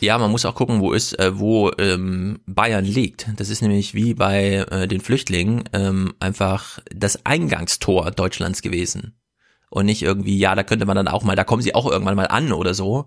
Ja, 0.00 0.18
man 0.18 0.30
muss 0.30 0.44
auch 0.44 0.54
gucken, 0.54 0.80
wo 0.80 0.92
ist, 0.92 1.18
äh, 1.18 1.38
wo 1.38 1.70
ähm, 1.78 2.40
Bayern 2.46 2.84
liegt. 2.84 3.28
Das 3.36 3.48
ist 3.48 3.62
nämlich 3.62 3.94
wie 3.94 4.14
bei 4.14 4.66
äh, 4.70 4.86
den 4.88 5.00
Flüchtlingen 5.00 5.64
ähm, 5.72 6.14
einfach 6.20 6.78
das 6.94 7.24
Eingangstor 7.24 8.10
Deutschlands 8.10 8.60
gewesen. 8.60 9.14
Und 9.74 9.86
nicht 9.86 10.02
irgendwie, 10.02 10.38
ja, 10.38 10.54
da 10.54 10.62
könnte 10.62 10.86
man 10.86 10.94
dann 10.94 11.08
auch 11.08 11.24
mal, 11.24 11.34
da 11.34 11.42
kommen 11.42 11.60
sie 11.60 11.74
auch 11.74 11.90
irgendwann 11.90 12.14
mal 12.14 12.28
an 12.28 12.52
oder 12.52 12.74
so. 12.74 13.06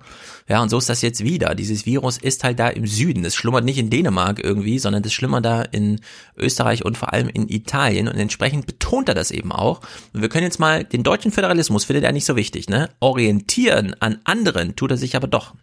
Ja, 0.49 0.61
und 0.61 0.67
so 0.67 0.77
ist 0.77 0.89
das 0.89 1.01
jetzt 1.01 1.23
wieder. 1.23 1.55
Dieses 1.55 1.85
Virus 1.85 2.17
ist 2.17 2.43
halt 2.43 2.59
da 2.59 2.67
im 2.67 2.85
Süden. 2.85 3.23
Das 3.23 3.35
schlummert 3.35 3.63
nicht 3.63 3.77
in 3.77 3.89
Dänemark 3.89 4.43
irgendwie, 4.43 4.77
sondern 4.77 5.01
das 5.01 5.13
schlummert 5.13 5.45
da 5.45 5.61
in 5.61 6.01
Österreich 6.35 6.83
und 6.83 6.97
vor 6.97 7.13
allem 7.13 7.29
in 7.29 7.47
Italien. 7.47 8.09
Und 8.09 8.17
entsprechend 8.17 8.65
betont 8.65 9.07
er 9.07 9.15
das 9.15 9.31
eben 9.31 9.53
auch. 9.53 9.79
Und 10.11 10.21
wir 10.21 10.27
können 10.27 10.43
jetzt 10.43 10.59
mal, 10.59 10.83
den 10.83 11.03
deutschen 11.03 11.31
Föderalismus 11.31 11.85
findet 11.85 12.03
er 12.03 12.11
nicht 12.11 12.25
so 12.25 12.35
wichtig, 12.35 12.67
ne? 12.67 12.89
Orientieren 12.99 13.95
an 14.01 14.19
anderen 14.25 14.75
tut 14.75 14.91
er 14.91 14.97
sich 14.97 15.15
aber 15.15 15.27
doch. 15.27 15.53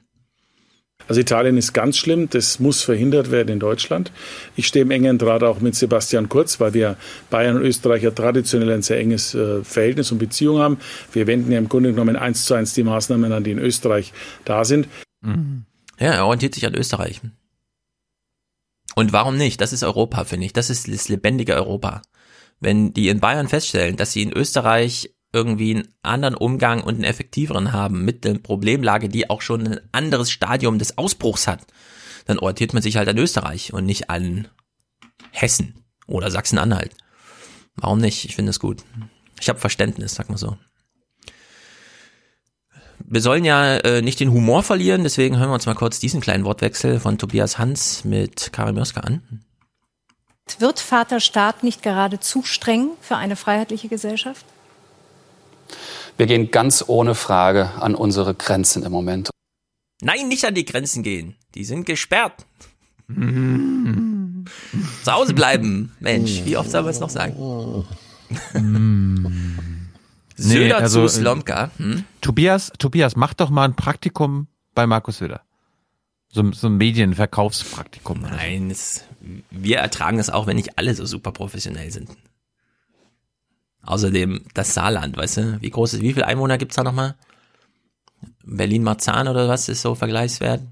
Also 1.07 1.21
Italien 1.21 1.59
ist 1.59 1.75
ganz 1.75 1.99
schlimm, 1.99 2.31
das 2.31 2.61
muss 2.61 2.83
verhindert 2.83 3.31
werden 3.31 3.51
in 3.51 3.61
Deutschland. 3.61 4.11
Ich 4.57 4.66
stehe 4.66 4.85
im 4.85 4.91
engen 4.91 5.19
Draht 5.19 5.43
auch 5.43 5.61
mit 5.61 5.75
Sebastian 5.75 6.31
Kurz, 6.31 6.61
weil 6.61 6.73
wir 6.73 6.97
Bayern 7.29 7.57
und 7.57 7.62
Österreich 7.62 8.03
ja 8.03 8.11
traditionell 8.11 8.71
ein 8.71 8.83
sehr 8.83 8.99
enges 8.99 9.35
äh, 9.35 9.62
Verhältnis 9.65 10.12
und 10.12 10.19
Beziehung 10.19 10.59
haben. 10.61 10.79
Wir 11.12 11.27
wenden 11.27 11.53
ja 11.53 11.59
im 11.59 11.69
Grunde 11.69 11.91
genommen 11.91 12.16
eins 12.16 12.47
zu 12.47 12.55
eins 12.55 12.73
die 12.73 12.85
Maßnahmen 12.85 13.33
an, 13.33 13.45
die 13.45 13.51
in 13.51 13.59
Österreich 13.59 14.12
da 14.45 14.65
sind. 14.65 14.89
Ja, 15.99 16.12
er 16.12 16.25
orientiert 16.25 16.55
sich 16.55 16.66
an 16.66 16.75
Österreich. 16.75 17.21
Und 18.95 19.12
warum 19.12 19.37
nicht? 19.37 19.61
Das 19.61 19.73
ist 19.73 19.83
Europa, 19.83 20.25
finde 20.25 20.47
ich. 20.47 20.53
Das 20.53 20.71
ist 20.71 20.89
das 20.89 21.09
lebendige 21.09 21.55
Europa. 21.55 22.03
Wenn 22.61 22.93
die 22.93 23.09
in 23.09 23.21
Bayern 23.21 23.49
feststellen, 23.49 23.97
dass 23.97 24.12
sie 24.12 24.23
in 24.23 24.33
Österreich 24.33 25.14
irgendwie 25.35 25.74
einen 25.74 25.89
anderen 26.02 26.35
Umgang 26.35 26.82
und 26.82 26.94
einen 26.94 27.05
effektiveren 27.05 27.73
haben 27.73 28.05
mit 28.05 28.24
der 28.24 28.35
Problemlage, 28.35 29.09
die 29.09 29.28
auch 29.28 29.43
schon 29.43 29.66
ein 29.66 29.81
anderes 29.93 30.31
Stadium 30.31 30.78
des 30.78 30.97
Ausbruchs 30.97 31.47
hat, 31.47 31.66
dann 32.27 32.39
orientiert 32.39 32.73
man 32.73 32.82
sich 32.82 32.97
halt 32.97 33.09
an 33.09 33.19
Österreich 33.19 33.73
und 33.73 33.85
nicht 33.85 34.09
an 34.09 34.48
Hessen 35.31 35.85
oder 36.06 36.31
Sachsen-Anhalt. 36.31 36.94
Warum 37.77 37.98
nicht? 37.98 38.24
Ich 38.24 38.36
finde 38.36 38.51
es 38.51 38.61
gut. 38.61 38.82
Ich 39.40 39.48
habe 39.48 39.59
Verständnis, 39.59 40.15
sag 40.15 40.31
mal 40.31 40.39
so. 40.39 40.56
Wir 43.06 43.20
sollen 43.20 43.44
ja 43.44 43.77
äh, 43.78 44.01
nicht 44.01 44.20
den 44.20 44.31
Humor 44.31 44.62
verlieren, 44.62 45.02
deswegen 45.02 45.36
hören 45.36 45.51
wir 45.51 45.55
uns 45.55 45.66
mal 45.66 45.74
kurz 45.74 45.98
diesen 45.98 46.20
kleinen 46.20 46.44
Wortwechsel 46.44 47.01
von 47.01 47.19
Tobias 47.19 47.59
Hans 47.59 48.05
mit 48.05 48.52
Karin 48.52 48.77
Mioska 48.77 49.01
an. 49.01 49.44
Wird 50.59 50.78
Vaterstaat 50.81 51.62
nicht 51.62 51.82
gerade 51.82 52.20
zu 52.20 52.43
streng 52.43 52.90
für 53.01 53.16
eine 53.16 53.36
freiheitliche 53.36 53.89
Gesellschaft? 53.89 54.47
Wir 56.16 56.27
gehen 56.27 56.51
ganz 56.51 56.85
ohne 56.86 57.15
Frage 57.15 57.70
an 57.81 57.95
unsere 57.95 58.35
Grenzen 58.35 58.85
im 58.85 58.93
Moment. 58.93 59.31
Nein, 60.01 60.28
nicht 60.28 60.45
an 60.45 60.55
die 60.55 60.65
Grenzen 60.65 61.03
gehen. 61.03 61.35
Die 61.55 61.65
sind 61.65 61.86
gesperrt. 61.86 62.47
Zu 63.09 65.12
Hause 65.12 65.35
bleiben. 65.35 65.93
Mensch, 66.01 66.43
wie 66.45 66.57
oft 66.57 66.70
soll 66.70 66.82
man 66.82 66.91
es 66.91 67.01
noch 67.01 67.11
sagen? 67.11 67.85
Söder 70.36 70.78
also, 70.78 71.07
zu 71.07 71.20
Slomka. 71.20 71.70
Hm? 71.77 72.05
Tobias, 72.20 72.73
Tobias, 72.78 73.16
mach 73.16 73.35
doch 73.35 73.51
mal 73.51 73.65
ein 73.65 73.74
Praktikum 73.74 74.49
bei 74.74 74.86
Markus 74.86 75.19
Söder. 75.19 75.43
So, 76.28 76.51
so 76.53 76.66
ein 76.66 76.77
Medienverkaufspraktikum. 76.77 78.23
Nein, 78.23 78.70
es, 78.70 79.05
wir 79.51 79.78
ertragen 79.78 80.19
es 80.19 80.31
auch, 80.31 80.47
wenn 80.47 80.57
nicht 80.57 80.78
alle 80.78 80.95
so 80.95 81.07
super 81.07 81.31
professionell 81.31 81.93
sind. 81.93 82.11
Außerdem 83.86 84.43
das 84.55 84.74
Saarland, 84.74 85.16
weißt 85.16 85.36
du? 85.36 85.59
Wie 85.61 85.70
groß 85.70 85.94
ist, 85.94 86.02
wie 86.02 86.12
viele 86.12 86.27
Einwohner 86.27 86.59
gibt's 86.59 86.77
da 86.77 86.82
nochmal? 86.82 87.15
Berlin-Marzahn 88.44 89.28
oder 89.28 89.48
was 89.48 89.69
ist 89.69 89.82
so 89.82 89.94
vergleichswert? 89.94 90.62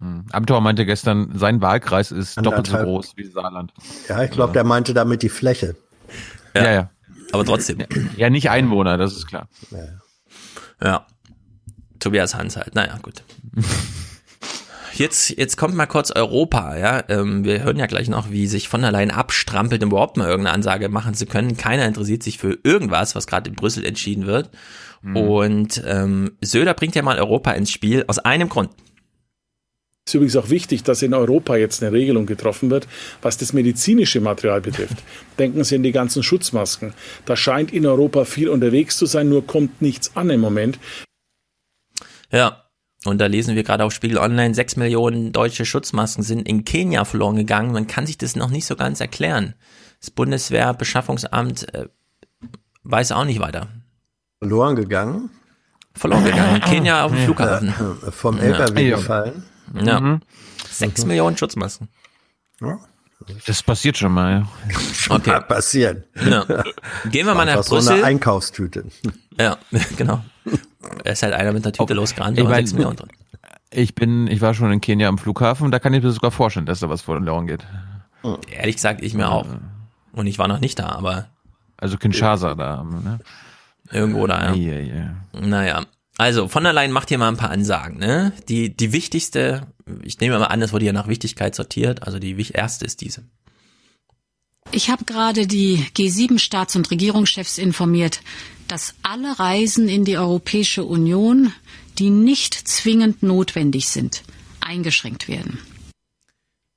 Hm. 0.00 0.26
Amthor 0.30 0.60
meinte 0.60 0.84
gestern, 0.84 1.30
sein 1.38 1.60
Wahlkreis 1.60 2.12
ist 2.12 2.36
doppelt 2.36 2.66
so 2.66 2.74
Anderthalb. 2.74 2.84
groß 2.86 3.16
wie 3.16 3.24
Saarland. 3.24 3.72
Ja, 4.08 4.22
ich 4.22 4.30
glaube, 4.30 4.52
der 4.52 4.64
meinte 4.64 4.94
damit 4.94 5.22
die 5.22 5.28
Fläche. 5.28 5.76
Ja, 6.54 6.72
ja. 6.72 6.90
Aber 7.32 7.44
trotzdem. 7.44 7.84
Ja, 8.16 8.30
nicht 8.30 8.50
Einwohner, 8.50 8.98
das 8.98 9.16
ist 9.16 9.26
klar. 9.26 9.48
Ja. 10.82 11.06
Tobias 11.98 12.34
Hans 12.34 12.56
halt. 12.56 12.74
Naja, 12.74 12.98
gut. 13.02 13.22
Jetzt, 14.98 15.36
jetzt 15.36 15.56
kommt 15.56 15.74
mal 15.74 15.86
kurz 15.86 16.10
Europa, 16.10 16.76
ja. 16.76 17.04
Ähm, 17.08 17.44
wir 17.44 17.62
hören 17.62 17.78
ja 17.78 17.86
gleich 17.86 18.08
noch, 18.08 18.30
wie 18.30 18.46
sich 18.46 18.68
von 18.68 18.80
der 18.80 18.92
Leyen 18.92 19.10
abstrampelt, 19.10 19.82
um 19.82 19.90
überhaupt 19.90 20.16
mal 20.16 20.28
irgendeine 20.28 20.54
Ansage 20.54 20.88
machen 20.88 21.14
zu 21.14 21.26
können. 21.26 21.56
Keiner 21.56 21.86
interessiert 21.86 22.22
sich 22.22 22.38
für 22.38 22.58
irgendwas, 22.62 23.14
was 23.14 23.26
gerade 23.26 23.50
in 23.50 23.56
Brüssel 23.56 23.84
entschieden 23.84 24.26
wird. 24.26 24.50
Und 25.14 25.82
ähm, 25.86 26.32
Söder 26.40 26.74
bringt 26.74 26.96
ja 26.96 27.02
mal 27.02 27.18
Europa 27.18 27.52
ins 27.52 27.70
Spiel 27.70 28.04
aus 28.08 28.18
einem 28.18 28.48
Grund. 28.48 28.70
Es 30.04 30.10
ist 30.10 30.14
übrigens 30.14 30.36
auch 30.36 30.50
wichtig, 30.50 30.82
dass 30.82 31.02
in 31.02 31.14
Europa 31.14 31.56
jetzt 31.56 31.82
eine 31.82 31.92
Regelung 31.92 32.26
getroffen 32.26 32.70
wird, 32.70 32.86
was 33.22 33.36
das 33.36 33.52
medizinische 33.52 34.20
Material 34.20 34.60
betrifft. 34.60 34.96
Denken 35.38 35.62
Sie 35.64 35.76
an 35.76 35.82
die 35.82 35.92
ganzen 35.92 36.22
Schutzmasken. 36.22 36.92
Da 37.24 37.36
scheint 37.36 37.72
in 37.72 37.86
Europa 37.86 38.24
viel 38.24 38.48
unterwegs 38.48 38.96
zu 38.96 39.06
sein, 39.06 39.28
nur 39.28 39.46
kommt 39.46 39.82
nichts 39.82 40.16
an 40.16 40.30
im 40.30 40.40
Moment. 40.40 40.78
Ja. 42.32 42.65
Und 43.06 43.18
da 43.18 43.26
lesen 43.26 43.54
wir 43.56 43.62
gerade 43.62 43.84
auf 43.84 43.92
Spiegel 43.92 44.18
Online, 44.18 44.54
sechs 44.54 44.76
Millionen 44.76 45.32
deutsche 45.32 45.64
Schutzmasken 45.64 46.22
sind 46.22 46.46
in 46.48 46.64
Kenia 46.64 47.04
verloren 47.04 47.36
gegangen. 47.36 47.72
Man 47.72 47.86
kann 47.86 48.06
sich 48.06 48.18
das 48.18 48.36
noch 48.36 48.50
nicht 48.50 48.66
so 48.66 48.76
ganz 48.76 49.00
erklären. 49.00 49.54
Das 50.00 50.10
Bundeswehrbeschaffungsamt 50.10 51.72
äh, 51.74 51.86
weiß 52.84 53.12
auch 53.12 53.24
nicht 53.24 53.40
weiter. 53.40 53.68
Verloren 54.38 54.76
gegangen. 54.76 55.30
Verloren 55.94 56.24
gegangen. 56.24 56.60
Kenia 56.64 57.04
auf 57.04 57.12
dem 57.12 57.24
Flughafen. 57.24 57.68
Ja, 58.04 58.10
vom 58.10 58.38
LKW 58.38 58.88
Ja. 58.90 58.96
gefallen. 58.96 59.42
Ja. 59.82 60.00
Mhm. 60.00 60.20
Sechs 60.70 61.04
Millionen 61.06 61.36
Schutzmasken. 61.36 61.88
Ja. 62.60 62.78
Das 63.46 63.62
passiert 63.62 63.96
schon 63.96 64.12
mal. 64.12 64.40
Ja. 64.68 64.76
Okay. 65.16 65.30
Mal 65.30 65.40
passieren. 65.40 66.04
Ja. 66.14 66.44
Gehen 67.10 67.26
wir 67.26 67.34
mal 67.34 67.46
nach 67.46 67.52
Einfach 67.54 67.62
so 67.64 67.76
Brüssel. 67.76 67.94
eine 67.94 68.04
Einkaufstüte. 68.04 68.84
Ja, 69.40 69.56
genau. 69.96 70.22
Er 71.04 71.12
ist 71.12 71.22
halt 71.22 71.34
einer 71.34 71.52
mit 71.52 71.64
einer 71.64 71.72
Tüte 71.72 71.94
losgerannt, 71.94 72.38
Ich 72.38 72.44
aber 72.44 72.50
mein, 72.50 72.66
sechs 72.66 72.74
Millionen 72.74 72.96
drin. 72.96 73.08
Ich 73.70 73.94
bin, 73.94 74.26
ich 74.28 74.40
war 74.40 74.54
schon 74.54 74.72
in 74.72 74.80
Kenia 74.80 75.08
am 75.08 75.18
Flughafen, 75.18 75.70
da 75.70 75.78
kann 75.78 75.92
ich 75.94 76.02
mir 76.02 76.10
sogar 76.10 76.30
vorstellen, 76.30 76.66
dass 76.66 76.80
da 76.80 76.88
was 76.88 77.02
verloren 77.02 77.46
geht. 77.46 77.66
Ehrlich 78.50 78.76
gesagt, 78.76 79.02
ich 79.02 79.14
mir 79.14 79.30
auch. 79.30 79.46
Und 80.12 80.26
ich 80.26 80.38
war 80.38 80.48
noch 80.48 80.60
nicht 80.60 80.78
da, 80.78 80.88
aber. 80.88 81.28
Also 81.76 81.98
Kinshasa 81.98 82.54
da, 82.54 82.82
ne? 82.82 83.18
Irgendwo 83.90 84.26
da, 84.26 84.54
ja. 84.54 84.54
Ja, 84.54 84.78
ja. 84.80 85.16
Naja. 85.32 85.84
Also, 86.18 86.48
von 86.48 86.64
der 86.64 86.72
Leyen 86.72 86.92
macht 86.92 87.10
hier 87.10 87.18
mal 87.18 87.28
ein 87.28 87.36
paar 87.36 87.50
Ansagen, 87.50 87.98
ne? 87.98 88.32
Die, 88.48 88.74
die 88.74 88.92
wichtigste, 88.92 89.66
ich 90.02 90.18
nehme 90.18 90.38
mal 90.38 90.46
an, 90.46 90.60
das 90.60 90.72
wurde 90.72 90.86
ja 90.86 90.92
nach 90.92 91.08
Wichtigkeit 91.08 91.54
sortiert, 91.54 92.04
also 92.04 92.18
die 92.18 92.34
erste 92.52 92.86
ist 92.86 93.02
diese. 93.02 93.24
Ich 94.72 94.90
habe 94.90 95.04
gerade 95.04 95.46
die 95.46 95.86
G7-Staats- 95.94 96.76
und 96.76 96.90
Regierungschefs 96.90 97.58
informiert, 97.58 98.22
dass 98.68 98.94
alle 99.02 99.38
Reisen 99.38 99.88
in 99.88 100.04
die 100.04 100.18
Europäische 100.18 100.84
Union, 100.84 101.52
die 101.98 102.10
nicht 102.10 102.54
zwingend 102.54 103.22
notwendig 103.22 103.88
sind, 103.88 104.22
eingeschränkt 104.60 105.28
werden. 105.28 105.58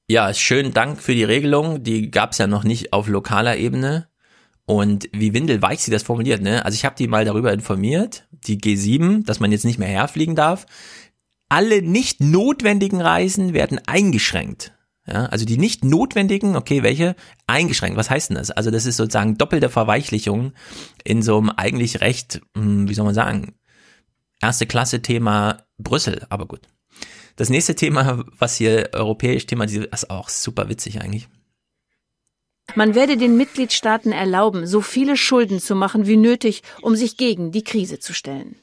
Ja, 0.08 0.34
schönen 0.34 0.74
Dank 0.74 1.02
für 1.02 1.14
die 1.14 1.24
Regelung. 1.24 1.84
Die 1.84 2.10
gab 2.10 2.32
es 2.32 2.40
ja 2.40 2.48
noch 2.48 2.64
nicht 2.64 2.94
auf 2.94 3.08
lokaler 3.08 3.58
Ebene. 3.58 4.08
Und 4.66 5.10
wie 5.12 5.34
windelweich 5.34 5.82
sie 5.82 5.92
das 5.92 6.04
formuliert, 6.04 6.42
ne? 6.42 6.64
Also 6.64 6.76
ich 6.76 6.86
habe 6.86 6.96
die 6.96 7.08
mal 7.08 7.26
darüber 7.26 7.52
informiert, 7.54 8.28
die 8.32 8.60
G7, 8.60 9.26
dass 9.26 9.40
man 9.40 9.52
jetzt 9.52 9.66
nicht 9.66 9.80
mehr 9.80 9.88
herfliegen 9.88 10.36
darf. 10.36 10.68
Alle 11.48 11.82
nicht 11.82 12.22
notwendigen 12.22 13.02
Reisen 13.02 13.54
werden 13.54 13.82
eingeschränkt. 13.88 14.74
Ja, 15.12 15.26
also 15.26 15.44
die 15.46 15.58
nicht 15.58 15.84
notwendigen, 15.84 16.56
okay, 16.56 16.84
welche? 16.84 17.16
Eingeschränkt. 17.48 17.98
Was 17.98 18.12
heißt 18.12 18.30
denn 18.30 18.38
das? 18.38 18.52
Also 18.52 18.70
das 18.70 18.86
ist 18.86 18.98
sozusagen 18.98 19.38
doppelte 19.38 19.70
Verweichlichung 19.70 20.54
in 21.04 21.24
so 21.24 21.38
einem 21.38 21.50
eigentlich 21.50 22.02
recht, 22.02 22.42
hm, 22.56 22.88
wie 22.88 22.94
soll 22.94 23.06
man 23.06 23.16
sagen, 23.16 23.56
erste 24.40 24.68
Klasse 24.68 25.02
Thema 25.02 25.64
Brüssel, 25.80 26.26
aber 26.30 26.46
gut. 26.46 26.62
Das 27.38 27.50
nächste 27.50 27.74
Thema, 27.74 28.24
was 28.38 28.58
hier 28.58 28.90
europäisch 28.94 29.46
thematisiert, 29.48 29.94
ist 29.94 30.10
auch 30.10 30.30
super 30.30 30.70
witzig 30.70 31.02
eigentlich. 31.02 31.28
Man 32.76 32.96
werde 32.96 33.18
den 33.18 33.36
Mitgliedstaaten 33.38 34.12
erlauben, 34.12 34.68
so 34.68 34.82
viele 34.82 35.18
Schulden 35.18 35.60
zu 35.60 35.76
machen 35.76 36.08
wie 36.08 36.18
nötig, 36.18 36.62
um 36.82 36.96
sich 36.96 37.18
gegen 37.18 37.52
die 37.52 37.64
Krise 37.64 38.00
zu 38.00 38.14
stellen. 38.14 38.56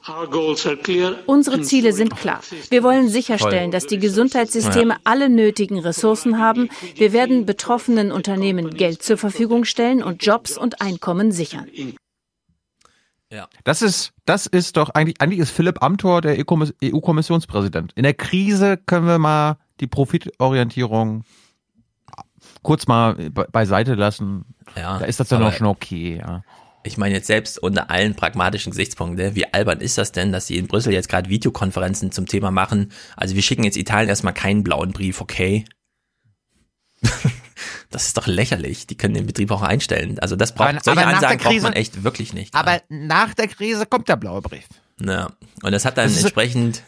Unsere 1.27 1.61
Ziele 1.63 1.93
sind 1.93 2.17
klar. 2.17 2.41
Wir 2.71 2.83
wollen 2.83 3.09
sicherstellen, 3.09 3.71
dass 3.71 3.87
die 3.87 3.99
Gesundheitssysteme 3.99 4.95
Ja. 4.95 5.01
alle 5.05 5.29
nötigen 5.29 5.79
Ressourcen 5.79 6.39
haben. 6.39 6.69
Wir 6.95 7.13
werden 7.13 7.47
betroffenen 7.47 8.13
Unternehmen 8.13 8.71
Geld 8.71 9.03
zur 9.03 9.19
Verfügung 9.19 9.65
stellen 9.65 10.03
und 10.03 10.25
Jobs 10.25 10.57
und 10.57 10.81
Einkommen 10.81 11.33
sichern. 11.33 11.67
Ja. 13.33 13.49
Das 13.65 13.83
ist, 13.83 14.13
das 14.25 14.47
ist 14.47 14.77
doch 14.77 14.91
eigentlich, 14.91 15.21
eigentlich 15.21 15.41
ist 15.41 15.51
Philipp 15.51 15.83
Amthor 15.83 16.21
der 16.21 16.37
EU-Kommissionspräsident. 16.39 17.93
In 17.97 18.05
der 18.05 18.15
Krise 18.15 18.77
können 18.77 19.07
wir 19.07 19.19
mal 19.19 19.57
die 19.81 19.89
Profitorientierung 19.89 21.25
kurz 22.67 22.87
mal 22.87 23.15
be 23.15 23.47
beiseite 23.51 23.95
lassen. 23.95 24.45
Ja, 24.77 24.99
da 24.99 25.05
ist 25.05 25.21
das 25.21 25.29
dann 25.29 25.43
auch 25.43 25.53
schon 25.53 25.67
okay, 25.69 26.19
ja. 26.19 26.43
Ich 26.83 26.97
meine 26.99 27.15
jetzt 27.15 27.27
selbst 27.27 27.59
unter 27.61 27.91
allen 27.91 28.15
pragmatischen 28.15 28.71
Gesichtspunkten, 28.71 29.25
ne, 29.29 29.35
wie 29.35 29.53
albern 29.53 29.81
ist 29.81 29.99
das 29.99 30.13
denn, 30.13 30.31
dass 30.33 30.47
sie 30.47 30.57
in 30.57 30.67
Brüssel 30.69 30.93
jetzt 30.93 31.09
gerade 31.09 31.29
Videokonferenzen 31.29 32.13
zum 32.13 32.27
Thema 32.27 32.51
machen? 32.51 32.93
Also 33.17 33.35
wir 33.35 33.43
schicken 33.43 33.65
jetzt 33.65 33.77
Italien 33.77 34.09
erstmal 34.09 34.35
keinen 34.35 34.63
blauen 34.63 34.93
Brief, 34.93 35.21
okay? 35.21 35.65
das 37.91 38.07
ist 38.07 38.17
doch 38.17 38.27
lächerlich. 38.27 38.87
Die 38.87 38.97
können 38.97 39.15
den 39.15 39.27
Betrieb 39.27 39.51
auch 39.51 39.63
einstellen. 39.63 40.19
Also 40.21 40.37
das 40.37 40.55
braucht, 40.55 40.71
Aber- 40.71 40.81
solche 40.83 41.01
aber 41.03 41.15
Ansagen 41.15 41.39
der 41.39 41.45
braucht 41.45 41.55
Krise- 41.55 41.63
man 41.65 41.73
echt 41.73 42.05
wirklich 42.05 42.33
nicht. 42.35 42.55
Aber 42.55 42.81
nach 42.89 43.35
der 43.35 43.49
Krise 43.49 43.87
kommt 43.87 44.09
der 44.09 44.17
blaue 44.17 44.41
Brief. 44.43 44.67
Ja. 45.01 45.29
Und 45.63 45.73
das 45.73 45.85
hat 45.85 45.99
dann 45.99 46.09
Das 46.09 46.23
entsprechend. 46.23 46.83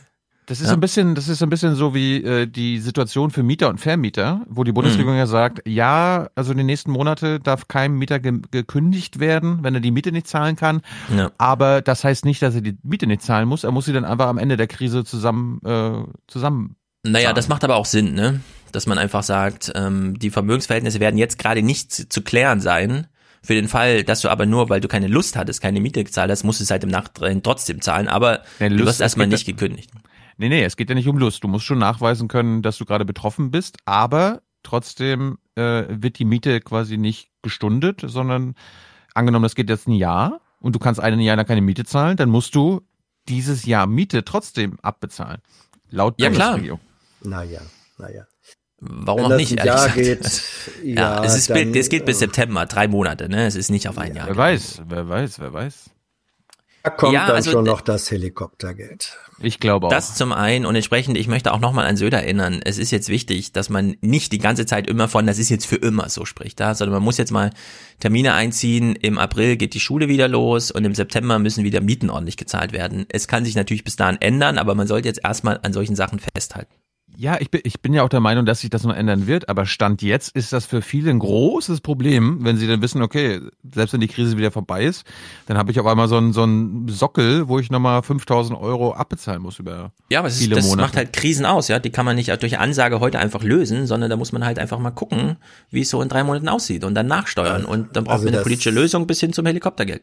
Das 0.48 0.60
ist 0.62 0.68
Ja. 0.68 0.72
ein 0.72 0.80
bisschen, 0.80 1.14
das 1.14 1.28
ist 1.28 1.42
ein 1.42 1.50
bisschen 1.50 1.74
so 1.74 1.94
wie 1.94 2.24
äh, 2.24 2.46
die 2.46 2.78
Situation 2.80 3.30
für 3.30 3.42
Mieter 3.42 3.68
und 3.68 3.78
Vermieter, 3.80 4.46
wo 4.48 4.64
die 4.64 4.72
Bundesregierung 4.72 5.12
Mhm. 5.12 5.18
ja 5.18 5.26
sagt, 5.26 5.60
ja, 5.68 6.30
also 6.34 6.52
in 6.52 6.56
den 6.58 6.66
nächsten 6.66 6.90
Monate 6.90 7.38
darf 7.38 7.68
keinem 7.68 7.98
Mieter 7.98 8.18
ge 8.18 8.40
gekündigt 8.50 9.20
werden, 9.20 9.58
wenn 9.62 9.74
er 9.74 9.80
die 9.80 9.90
Miete 9.90 10.10
nicht 10.10 10.26
zahlen 10.26 10.56
kann. 10.56 10.80
Ja. 11.14 11.30
Aber 11.36 11.82
das 11.82 12.02
heißt 12.02 12.24
nicht, 12.24 12.40
dass 12.40 12.54
er 12.54 12.62
die 12.62 12.78
Miete 12.82 13.06
nicht 13.06 13.20
zahlen 13.20 13.46
muss. 13.46 13.64
Er 13.64 13.72
muss 13.72 13.84
sie 13.84 13.92
dann 13.92 14.06
einfach 14.06 14.26
am 14.26 14.38
Ende 14.38 14.56
der 14.56 14.68
Krise 14.68 15.04
zusammen 15.04 15.60
äh, 15.66 16.02
zusammen. 16.28 16.76
Naja, 17.04 17.26
zahlen. 17.26 17.36
das 17.36 17.48
macht 17.48 17.62
aber 17.64 17.76
auch 17.76 17.84
Sinn, 17.86 18.14
ne? 18.14 18.40
Dass 18.72 18.86
man 18.86 18.96
einfach 18.98 19.22
sagt, 19.22 19.70
ähm, 19.74 20.18
die 20.18 20.30
Vermögensverhältnisse 20.30 20.98
werden 20.98 21.18
jetzt 21.18 21.38
gerade 21.38 21.62
nicht 21.62 21.92
zu, 21.92 22.08
zu 22.08 22.22
klären 22.22 22.60
sein. 22.60 23.06
Für 23.42 23.54
den 23.54 23.68
Fall, 23.68 24.02
dass 24.02 24.22
du 24.22 24.30
aber 24.30 24.46
nur, 24.46 24.68
weil 24.70 24.80
du 24.80 24.88
keine 24.88 25.06
Lust 25.08 25.36
hattest, 25.36 25.60
keine 25.60 25.80
Miete 25.80 26.02
gezahlt 26.02 26.30
hast, 26.30 26.42
musst 26.42 26.58
du 26.60 26.64
es 26.64 26.70
halt 26.70 26.82
im 26.84 26.90
Nachhinein 26.90 27.42
trotzdem 27.42 27.80
zahlen, 27.82 28.08
aber 28.08 28.40
Nee, 28.58 28.70
du 28.70 28.76
Lust- 28.76 28.86
wirst 28.86 29.00
erstmal 29.02 29.26
nicht 29.28 29.46
da- 29.46 29.52
gekündigt. 29.52 29.90
Nee, 30.38 30.48
nee, 30.48 30.64
es 30.64 30.76
geht 30.76 30.88
ja 30.88 30.94
nicht 30.94 31.08
um 31.08 31.18
Lust. 31.18 31.42
Du 31.42 31.48
musst 31.48 31.64
schon 31.66 31.78
nachweisen 31.78 32.28
können, 32.28 32.62
dass 32.62 32.78
du 32.78 32.84
gerade 32.84 33.04
betroffen 33.04 33.50
bist, 33.50 33.76
aber 33.84 34.40
trotzdem 34.62 35.38
äh, 35.56 35.84
wird 35.88 36.18
die 36.18 36.24
Miete 36.24 36.60
quasi 36.60 36.96
nicht 36.96 37.30
gestundet, 37.42 38.02
sondern 38.04 38.54
angenommen, 39.14 39.42
das 39.42 39.56
geht 39.56 39.68
jetzt 39.68 39.88
ein 39.88 39.92
Jahr 39.92 40.40
und 40.60 40.74
du 40.74 40.78
kannst 40.78 41.00
ein 41.00 41.18
Jahr 41.20 41.36
lang 41.36 41.46
keine 41.46 41.60
Miete 41.60 41.84
zahlen, 41.84 42.16
dann 42.16 42.30
musst 42.30 42.54
du 42.54 42.82
dieses 43.28 43.66
Jahr 43.66 43.86
Miete 43.86 44.24
trotzdem 44.24 44.78
abbezahlen. 44.80 45.42
Laut 45.90 46.14
Ja, 46.20 46.30
klar. 46.30 46.52
Bundesregierung. 46.52 46.80
Naja, 47.22 47.60
naja. 47.98 48.26
Warum 48.80 49.18
Wenn 49.18 49.24
auch 49.24 49.28
das 49.30 49.38
nicht, 49.38 49.64
Jahr 49.64 49.88
geht, 49.88 50.42
ja, 50.84 50.94
ja, 50.94 51.24
es, 51.24 51.34
ist, 51.34 51.50
dann, 51.50 51.74
es 51.74 51.88
geht 51.88 52.04
bis 52.04 52.18
äh, 52.18 52.20
September, 52.20 52.64
drei 52.66 52.86
Monate, 52.86 53.28
ne? 53.28 53.44
Es 53.44 53.56
ist 53.56 53.70
nicht 53.70 53.88
auf 53.88 53.98
ein 53.98 54.14
Jahr. 54.14 54.28
Wer 54.28 54.36
weiß, 54.36 54.82
wer 54.86 55.08
weiß, 55.08 55.40
wer 55.40 55.52
weiß. 55.52 55.90
Da 56.84 56.90
kommt 56.90 57.12
Ja, 57.12 57.26
dann 57.26 57.36
also, 57.36 57.50
schon 57.50 57.64
noch 57.64 57.80
das 57.80 58.08
Helikoptergeld. 58.12 59.18
Ich 59.40 59.60
glaube 59.60 59.86
auch. 59.86 59.90
Das 59.90 60.14
zum 60.14 60.32
einen 60.32 60.66
und 60.66 60.74
entsprechend, 60.74 61.16
ich 61.16 61.28
möchte 61.28 61.52
auch 61.52 61.60
nochmal 61.60 61.86
an 61.86 61.96
Söder 61.96 62.22
erinnern, 62.22 62.60
es 62.64 62.78
ist 62.78 62.90
jetzt 62.90 63.08
wichtig, 63.08 63.52
dass 63.52 63.68
man 63.68 63.96
nicht 64.00 64.32
die 64.32 64.38
ganze 64.38 64.66
Zeit 64.66 64.88
immer 64.88 65.08
von, 65.08 65.26
das 65.26 65.38
ist 65.38 65.48
jetzt 65.48 65.66
für 65.66 65.76
immer 65.76 66.08
so 66.08 66.24
spricht, 66.24 66.58
da, 66.58 66.74
sondern 66.74 66.94
man 66.94 67.04
muss 67.04 67.18
jetzt 67.18 67.30
mal 67.30 67.50
Termine 68.00 68.34
einziehen, 68.34 68.96
im 68.96 69.18
April 69.18 69.56
geht 69.56 69.74
die 69.74 69.80
Schule 69.80 70.08
wieder 70.08 70.28
los 70.28 70.70
und 70.70 70.84
im 70.84 70.94
September 70.94 71.38
müssen 71.38 71.64
wieder 71.64 71.80
Mieten 71.80 72.10
ordentlich 72.10 72.36
gezahlt 72.36 72.72
werden. 72.72 73.06
Es 73.10 73.28
kann 73.28 73.44
sich 73.44 73.54
natürlich 73.54 73.84
bis 73.84 73.96
dahin 73.96 74.20
ändern, 74.20 74.58
aber 74.58 74.74
man 74.74 74.86
sollte 74.86 75.08
jetzt 75.08 75.20
erstmal 75.22 75.60
an 75.62 75.72
solchen 75.72 75.94
Sachen 75.94 76.18
festhalten. 76.18 76.77
Ja, 77.16 77.36
ich 77.40 77.50
bin, 77.50 77.62
ich 77.64 77.80
bin 77.80 77.92
ja 77.92 78.04
auch 78.04 78.08
der 78.08 78.20
Meinung, 78.20 78.46
dass 78.46 78.60
sich 78.60 78.70
das 78.70 78.84
noch 78.84 78.94
ändern 78.94 79.26
wird, 79.26 79.48
aber 79.48 79.66
Stand 79.66 80.02
jetzt 80.02 80.36
ist 80.36 80.52
das 80.52 80.66
für 80.66 80.82
viele 80.82 81.10
ein 81.10 81.18
großes 81.18 81.80
Problem, 81.80 82.44
wenn 82.44 82.56
sie 82.58 82.68
dann 82.68 82.80
wissen, 82.80 83.02
okay, 83.02 83.40
selbst 83.74 83.92
wenn 83.92 84.00
die 84.00 84.06
Krise 84.06 84.36
wieder 84.36 84.52
vorbei 84.52 84.84
ist, 84.84 85.04
dann 85.46 85.58
habe 85.58 85.72
ich 85.72 85.80
auf 85.80 85.86
einmal 85.86 86.06
so 86.06 86.16
einen, 86.16 86.32
so 86.32 86.44
einen 86.44 86.86
Sockel, 86.88 87.48
wo 87.48 87.58
ich 87.58 87.70
nochmal 87.70 88.04
5000 88.04 88.56
Euro 88.60 88.94
abbezahlen 88.94 89.42
muss 89.42 89.58
über 89.58 89.90
Ja, 90.10 90.20
aber 90.20 90.28
es 90.28 90.38
viele 90.38 90.54
ist, 90.54 90.58
das 90.64 90.70
Monate. 90.70 90.86
macht 90.86 90.96
halt 90.96 91.12
Krisen 91.12 91.44
aus, 91.44 91.66
ja. 91.66 91.80
Die 91.80 91.90
kann 91.90 92.04
man 92.04 92.14
nicht 92.14 92.30
durch 92.40 92.58
Ansage 92.58 93.00
heute 93.00 93.18
einfach 93.18 93.42
lösen, 93.42 93.88
sondern 93.88 94.10
da 94.10 94.16
muss 94.16 94.30
man 94.30 94.44
halt 94.44 94.60
einfach 94.60 94.78
mal 94.78 94.92
gucken, 94.92 95.38
wie 95.70 95.80
es 95.80 95.90
so 95.90 96.00
in 96.00 96.08
drei 96.08 96.22
Monaten 96.22 96.48
aussieht 96.48 96.84
und 96.84 96.94
dann 96.94 97.08
nachsteuern. 97.08 97.64
Und 97.64 97.96
dann 97.96 98.04
braucht 98.04 98.14
Also 98.14 98.26
man 98.26 98.34
eine 98.34 98.42
politische 98.44 98.70
Lösung 98.70 99.08
bis 99.08 99.18
hin 99.18 99.32
zum 99.32 99.44
Helikoptergeld. 99.44 100.02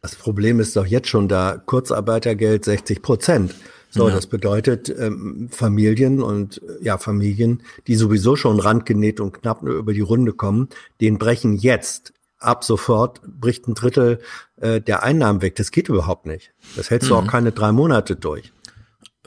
Das 0.00 0.14
Problem 0.14 0.60
ist 0.60 0.76
doch 0.76 0.86
jetzt 0.86 1.08
schon 1.08 1.28
da, 1.28 1.60
Kurzarbeitergeld 1.66 2.64
60 2.64 3.02
Prozent. 3.02 3.54
So, 3.90 4.08
Ja. 4.08 4.14
das 4.14 4.26
bedeutet 4.26 4.88
ähm, 4.98 5.48
Familien 5.50 6.20
und 6.22 6.60
äh, 6.62 6.84
ja 6.84 6.98
Familien, 6.98 7.62
die 7.86 7.94
sowieso 7.96 8.36
schon 8.36 8.60
randgenäht 8.60 9.18
und 9.20 9.32
knapp 9.32 9.62
nur 9.62 9.74
über 9.74 9.92
die 9.94 10.00
Runde 10.02 10.32
kommen, 10.32 10.68
denen 11.00 11.18
brechen 11.18 11.56
jetzt 11.56 12.12
ab 12.38 12.62
sofort 12.64 13.20
bricht 13.22 13.66
ein 13.66 13.74
Drittel 13.74 14.20
äh, 14.60 14.80
der 14.80 15.02
Einnahmen 15.02 15.42
weg. 15.42 15.56
Das 15.56 15.70
geht 15.72 15.88
überhaupt 15.88 16.26
nicht. 16.26 16.52
Das 16.76 16.90
hältst 16.90 17.10
du 17.10 17.14
Mhm. 17.14 17.20
auch 17.20 17.26
keine 17.30 17.50
drei 17.52 17.72
Monate 17.72 18.14
durch. 18.14 18.52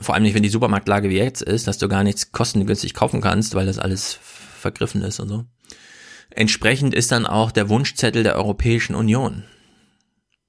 Vor 0.00 0.14
allem 0.14 0.22
nicht, 0.24 0.34
wenn 0.34 0.42
die 0.42 0.48
Supermarktlage 0.48 1.10
wie 1.10 1.18
jetzt 1.18 1.42
ist, 1.42 1.66
dass 1.66 1.78
du 1.78 1.88
gar 1.88 2.04
nichts 2.04 2.32
kostengünstig 2.32 2.94
kaufen 2.94 3.20
kannst, 3.20 3.54
weil 3.54 3.66
das 3.66 3.78
alles 3.78 4.14
vergriffen 4.22 5.02
ist 5.02 5.20
und 5.20 5.28
so. 5.28 5.44
Entsprechend 6.30 6.94
ist 6.94 7.12
dann 7.12 7.26
auch 7.26 7.50
der 7.52 7.68
Wunschzettel 7.68 8.22
der 8.22 8.36
Europäischen 8.36 8.94
Union. 8.94 9.44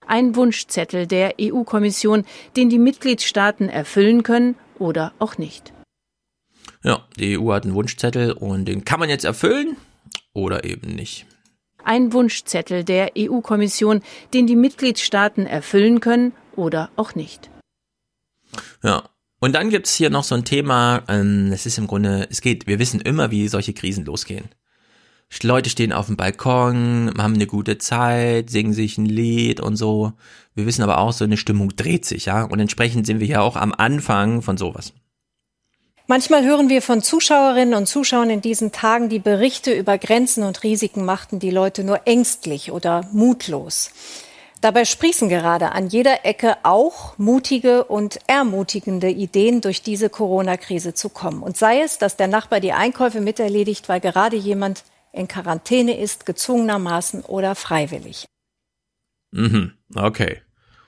Ein 0.07 0.35
Wunschzettel 0.35 1.07
der 1.07 1.35
EU-Kommission, 1.39 2.25
den 2.55 2.69
die 2.69 2.79
Mitgliedstaaten 2.79 3.69
erfüllen 3.69 4.23
können 4.23 4.55
oder 4.79 5.13
auch 5.19 5.37
nicht. 5.37 5.73
Ja, 6.83 7.07
die 7.17 7.37
EU 7.37 7.53
hat 7.53 7.63
einen 7.63 7.75
Wunschzettel 7.75 8.33
und 8.33 8.65
den 8.65 8.83
kann 8.83 8.99
man 8.99 9.09
jetzt 9.09 9.25
erfüllen 9.25 9.77
oder 10.33 10.65
eben 10.65 10.95
nicht. 10.95 11.25
Ein 11.83 12.13
Wunschzettel 12.13 12.83
der 12.83 13.11
EU-Kommission, 13.17 14.01
den 14.33 14.47
die 14.47 14.55
Mitgliedstaaten 14.55 15.45
erfüllen 15.45 15.99
können 15.99 16.33
oder 16.55 16.89
auch 16.95 17.15
nicht. 17.15 17.49
Ja. 18.83 19.09
Und 19.39 19.55
dann 19.55 19.69
gibt's 19.69 19.93
hier 19.93 20.09
noch 20.09 20.23
so 20.23 20.35
ein 20.35 20.45
Thema, 20.45 21.03
ähm, 21.09 21.51
es 21.51 21.65
ist 21.65 21.77
im 21.77 21.85
Grunde, 21.85 22.27
es 22.29 22.39
geht, 22.39 22.65
wir 22.65 22.79
wissen 22.79 23.01
immer, 23.01 23.29
wie 23.29 23.49
solche 23.49 23.73
Krisen 23.73 24.05
losgehen. 24.05 24.45
Leute 25.41 25.71
stehen 25.71 25.91
auf 25.91 26.05
dem 26.05 26.17
Balkon, 26.17 27.11
haben 27.17 27.33
eine 27.33 27.47
gute 27.47 27.79
Zeit, 27.79 28.51
singen 28.51 28.73
sich 28.73 28.99
ein 28.99 29.07
Lied 29.07 29.59
und 29.59 29.75
so. 29.75 30.13
Wir 30.53 30.67
wissen 30.67 30.83
aber 30.83 30.99
auch, 30.99 31.13
so 31.13 31.23
eine 31.23 31.37
Stimmung 31.37 31.75
dreht 31.75 32.05
sich, 32.05 32.25
ja. 32.25 32.43
Und 32.43 32.59
entsprechend 32.59 33.07
sind 33.07 33.19
wir 33.19 33.25
hier 33.25 33.41
auch 33.41 33.55
am 33.55 33.73
Anfang 33.75 34.43
von 34.43 34.57
sowas. 34.57 34.93
Manchmal 36.05 36.43
hören 36.43 36.69
wir 36.69 36.81
von 36.81 37.01
Zuschauerinnen 37.01 37.73
und 37.73 37.87
Zuschauern 37.87 38.29
in 38.29 38.41
diesen 38.41 38.71
Tagen, 38.73 39.09
die 39.09 39.19
Berichte 39.19 39.73
über 39.73 39.97
Grenzen 39.97 40.43
und 40.43 40.61
Risiken 40.61 41.05
machten 41.05 41.39
die 41.39 41.49
Leute 41.49 41.83
nur 41.83 42.01
ängstlich 42.05 42.71
oder 42.71 43.07
mutlos. 43.13 43.89
Dabei 44.59 44.85
sprießen 44.85 45.27
gerade 45.27 45.71
an 45.71 45.87
jeder 45.87 46.25
Ecke 46.25 46.57
auch 46.63 47.17
mutige 47.17 47.85
und 47.85 48.19
ermutigende 48.27 49.09
Ideen, 49.09 49.61
durch 49.61 49.81
diese 49.81 50.09
Corona-Krise 50.09 50.93
zu 50.93 51.09
kommen. 51.09 51.41
Und 51.41 51.57
sei 51.57 51.81
es, 51.81 51.97
dass 51.97 52.17
der 52.17 52.27
Nachbar 52.27 52.59
die 52.59 52.73
Einkäufe 52.73 53.19
miterledigt, 53.19 53.89
weil 53.89 53.99
gerade 53.99 54.37
jemand 54.37 54.83
in 55.13 55.27
Quarantäne 55.27 55.97
ist, 55.97 56.25
gezwungenermaßen 56.25 57.21
oder 57.21 57.55
freiwillig. 57.55 58.25
Mhm, 59.31 59.73
okay. 59.95 60.41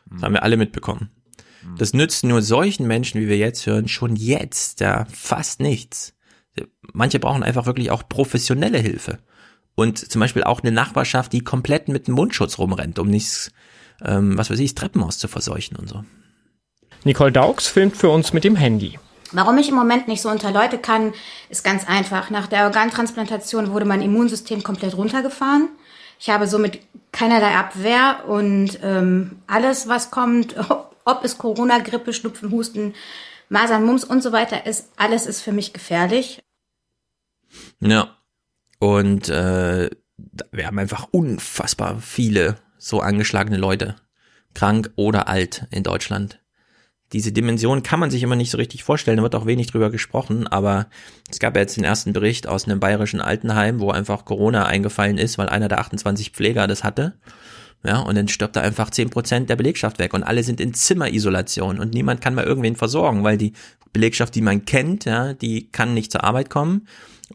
Das 0.10 0.24
haben 0.24 0.34
wir 0.34 0.44
alle 0.44 0.58
mitbekommen. 0.58 1.10
Das 1.78 1.94
nützt 1.94 2.24
nur 2.24 2.42
solchen 2.42 2.86
Menschen, 2.86 3.22
wie 3.22 3.28
wir 3.28 3.38
jetzt 3.38 3.66
hören, 3.66 3.88
schon 3.88 4.16
jetzt 4.16 4.82
ja 4.82 5.06
fast 5.12 5.60
nichts. 5.60 6.14
Manche 6.94 7.20
brauchen 7.20 7.44
einfach 7.44 7.66
wirklich 7.66 7.92
auch 7.92 8.08
professionelle 8.08 8.78
Hilfe. 8.78 9.20
Und 9.74 9.98
zum 9.98 10.22
Beispiel 10.22 10.44
auch 10.44 10.62
eine 10.62 10.72
Nachbarschaft, 10.72 11.34
die 11.34 11.42
komplett 11.42 11.88
mit 11.88 12.08
einem 12.08 12.16
Mundschutz 12.16 12.60
rumrennt, 12.60 12.98
um 13.00 13.10
nichts, 13.10 13.52
ähm, 14.04 14.38
was 14.38 14.50
weiß 14.50 14.60
ich, 14.60 14.74
das 14.74 14.82
Treppenhaus 14.82 15.18
zu 15.18 15.28
verseuchen 15.28 15.76
und 15.76 15.90
so. 15.90 16.06
Nicole 17.04 17.32
Daux 17.32 17.68
filmt 17.68 17.98
für 17.98 18.10
uns 18.10 18.32
mit 18.32 18.44
dem 18.44 18.56
Handy. 18.56 18.98
Warum 19.32 19.58
ich 19.58 19.70
im 19.70 19.76
Moment 19.76 20.08
nicht 20.08 20.22
so 20.22 20.30
unter 20.30 20.52
Leute 20.52 20.78
kann, 20.78 21.14
ist 21.50 21.64
ganz 21.64 21.88
einfach. 21.88 22.30
Nach 22.30 22.48
der 22.48 22.66
Organtransplantation 22.66 23.72
wurde 23.72 23.86
mein 23.86 24.02
Immunsystem 24.02 24.64
komplett 24.64 24.96
runtergefahren. 24.96 25.70
Ich 26.20 26.30
habe 26.30 26.48
somit 26.48 26.80
keinerlei 27.12 27.56
Abwehr 27.56 28.24
und 28.28 28.80
ähm, 28.84 29.40
alles, 29.48 29.88
was 29.88 30.12
kommt, 30.12 30.56
ob 31.06 31.24
es 31.24 31.38
Corona, 31.38 31.80
Grippe, 31.80 32.14
Schnupfen, 32.14 32.52
Husten, 32.52 32.94
Masern, 33.50 33.86
Mumps 33.86 34.04
und 34.04 34.24
so 34.24 34.32
weiter 34.32 34.66
ist, 34.66 34.92
alles 34.96 35.26
ist 35.26 35.42
für 35.42 35.52
mich 35.52 35.74
gefährlich. 35.74 36.42
Ja. 37.80 38.16
Und 38.80 39.30
äh, 39.30 39.90
wir 40.52 40.68
haben 40.68 40.80
einfach 40.80 41.08
unfassbar 41.12 42.00
viele 42.00 42.58
so 42.78 43.00
angeschlagene 43.00 43.58
Leute, 43.58 43.96
krank 44.54 44.92
oder 44.96 45.28
alt 45.28 45.68
in 45.72 45.84
Deutschland. 45.84 46.40
Diese 47.14 47.32
Dimension 47.32 47.84
kann 47.84 48.00
man 48.00 48.10
sich 48.10 48.24
immer 48.24 48.36
nicht 48.36 48.50
so 48.50 48.58
richtig 48.58 48.84
vorstellen, 48.84 49.18
da 49.18 49.24
wird 49.24 49.36
auch 49.36 49.46
wenig 49.46 49.68
drüber 49.68 49.92
gesprochen, 49.92 50.48
aber 50.48 50.88
es 51.30 51.40
gab 51.40 51.56
ja 51.56 51.62
jetzt 51.62 51.78
den 51.78 51.84
ersten 51.84 52.14
Bericht 52.14 52.48
aus 52.48 52.66
einem 52.66 52.80
bayerischen 52.80 53.22
Altenheim, 53.22 53.80
wo 53.80 53.92
einfach 53.92 54.26
Corona 54.26 54.66
eingefallen 54.66 55.20
ist, 55.20 55.38
weil 55.38 55.48
einer 55.48 55.68
der 55.68 55.80
28 55.80 56.32
Pfleger 56.32 56.66
das 56.68 56.84
hatte. 56.84 57.14
Ja, 57.84 58.00
und 58.00 58.16
dann 58.16 58.28
stirbt 58.28 58.56
da 58.56 58.62
einfach 58.62 58.90
10% 58.90 59.46
der 59.46 59.56
Belegschaft 59.56 60.00
weg 60.00 60.16
und 60.16 60.24
alle 60.24 60.44
sind 60.44 60.60
in 60.60 60.74
Zimmerisolation 60.74 61.80
und 61.80 61.94
niemand 61.94 62.22
kann 62.22 62.34
mehr 62.34 62.48
irgendwen 62.48 62.76
versorgen, 62.76 63.24
weil 63.24 63.38
die 63.38 63.54
Belegschaft, 63.94 64.34
die 64.34 64.42
man 64.42 64.66
kennt, 64.66 65.06
ja, 65.06 65.34
die 65.34 65.70
kann 65.72 65.94
nicht 65.94 66.12
zur 66.12 66.24
Arbeit 66.24 66.50
kommen. 66.50 66.88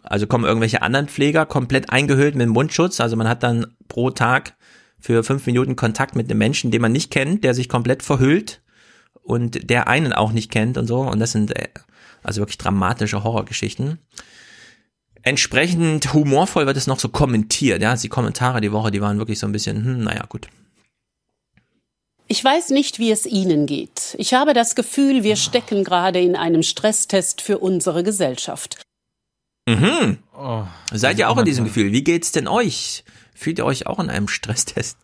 Also 0.03 0.27
kommen 0.27 0.45
irgendwelche 0.45 0.83
anderen 0.83 1.09
Pfleger 1.09 1.47
komplett 1.47 1.91
eingehüllt 1.91 2.35
mit 2.35 2.49
Mundschutz. 2.49 3.01
Also 3.01 3.17
man 3.17 3.29
hat 3.29 3.43
dann 3.43 3.67
pro 3.89 4.11
Tag 4.11 4.57
für 4.99 5.23
fünf 5.25 5.47
Minuten 5.47 5.77
Kontakt 5.77 6.17
mit 6.17 6.29
einem 6.29 6.39
Menschen, 6.39 6.71
den 6.71 6.83
man 6.83 6.93
nicht 6.93 7.11
kennt, 7.11 7.45
der 7.45 7.55
sich 7.55 7.69
komplett 7.69 8.03
verhüllt 8.03 8.60
und 9.31 9.71
der 9.71 9.89
einen 9.89 10.13
auch 10.13 10.33
nicht 10.33 10.51
kennt 10.51 10.77
und 10.77 10.87
so. 10.87 11.01
Und 11.01 11.21
das 11.21 11.33
sind 11.33 11.57
äh, 11.57 11.69
also 12.23 12.41
wirklich 12.41 12.59
dramatische 12.59 13.23
Horrorgeschichten. 13.23 13.99
Entsprechend 15.23 16.13
humorvoll 16.13 16.67
wird 16.67 16.77
es 16.77 16.87
noch 16.87 16.99
so 16.99 17.09
kommentiert. 17.09 17.81
Ja, 17.83 17.95
die 17.95 18.09
Kommentare 18.09 18.61
die 18.61 18.73
Woche, 18.73 18.91
die 18.91 19.01
waren 19.01 19.19
wirklich 19.19 19.39
so 19.39 19.47
ein 19.47 19.53
bisschen, 19.53 19.85
hm, 19.85 20.05
naja, 20.05 20.25
gut. 20.29 20.49
Ich 22.27 22.43
weiß 22.43 22.71
nicht, 22.71 22.99
wie 22.99 23.11
es 23.11 23.27
Ihnen 23.27 23.67
geht. 23.67 24.15
Ich 24.19 24.35
habe 24.35 24.55
das 24.55 24.75
Gefühl, 24.75 25.25
wir 25.25 25.37
stecken 25.37 25.85
gerade 25.85 26.21
in 26.21 26.37
einem 26.37 26.63
Stresstest 26.63 27.43
für 27.43 27.59
unsere 27.59 28.03
Gesellschaft. 28.03 28.83
Mhm. 29.69 30.19
Oh, 30.37 30.65
Seid 30.93 31.19
ihr 31.19 31.29
auch 31.29 31.39
in 31.39 31.45
diesem 31.45 31.65
Gefühl? 31.65 31.93
Wie 31.93 32.05
geht's 32.05 32.33
denn 32.33 32.49
euch? 32.49 33.05
Fühlt 33.35 33.59
ihr 33.59 33.65
euch 33.65 33.87
auch 33.87 33.99
in 33.99 34.11
einem 34.11 34.29
Stresstest? 34.29 34.97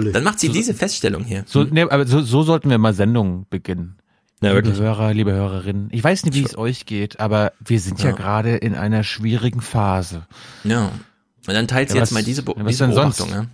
Dann 0.00 0.24
macht 0.24 0.40
sie 0.40 0.48
diese 0.48 0.74
Feststellung 0.74 1.24
hier. 1.24 1.44
So, 1.46 1.64
nee, 1.64 1.82
aber 1.82 2.06
so, 2.06 2.22
so 2.22 2.42
sollten 2.42 2.70
wir 2.70 2.78
mal 2.78 2.94
Sendungen 2.94 3.46
beginnen. 3.50 3.98
Ja, 4.40 4.50
liebe 4.50 4.64
wirklich. 4.66 4.80
Hörer, 4.82 5.14
liebe 5.14 5.32
Hörerinnen. 5.32 5.88
Ich 5.92 6.02
weiß 6.02 6.24
nicht, 6.24 6.34
wie 6.34 6.42
es 6.44 6.58
euch 6.58 6.84
geht, 6.86 7.20
aber 7.20 7.52
wir 7.64 7.78
sind 7.78 8.00
ja, 8.00 8.10
Ja. 8.10 8.16
gerade 8.16 8.56
in 8.56 8.74
einer 8.74 9.04
schwierigen 9.04 9.60
Phase. 9.60 10.26
Ja. 10.64 10.90
Und 11.46 11.54
dann 11.54 11.68
teilt 11.68 11.90
sie 11.90 11.96
Ja, 11.96 12.02
jetzt 12.02 12.10
was- 12.10 12.14
mal 12.14 12.24
diese, 12.24 12.42
Be 12.42 12.52
ja, 12.56 12.64
was 12.64 12.68
diese 12.72 12.86
denn 12.86 12.94
sonst? 12.94 13.18
Beobachtung. 13.18 13.48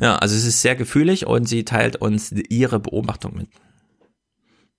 Ja. 0.00 0.06
ja, 0.08 0.16
also 0.16 0.34
es 0.34 0.44
ist 0.44 0.60
sehr 0.60 0.74
gefühlig 0.76 1.26
und 1.26 1.46
sie 1.48 1.64
teilt 1.64 1.96
uns 1.96 2.32
ihre 2.32 2.80
Beobachtung 2.80 3.34
mit. 3.36 3.48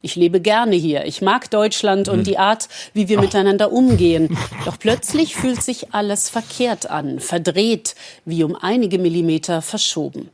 Ich 0.03 0.15
lebe 0.15 0.41
gerne 0.41 0.75
hier. 0.75 1.05
Ich 1.05 1.21
mag 1.21 1.49
Deutschland 1.51 2.07
Mhm. 2.07 2.13
und 2.13 2.27
die 2.27 2.39
Art, 2.39 2.69
wie 2.93 3.07
wir 3.07 3.19
miteinander 3.19 3.71
umgehen. 3.71 4.35
Doch 4.65 4.79
plötzlich 4.79 5.35
fühlt 5.35 5.61
sich 5.61 5.93
alles 5.93 6.29
verkehrt 6.29 6.89
an, 6.89 7.19
verdreht, 7.19 7.95
wie 8.25 8.43
um 8.43 8.55
einige 8.55 8.97
Millimeter 8.97 9.61
verschoben. 9.61 10.29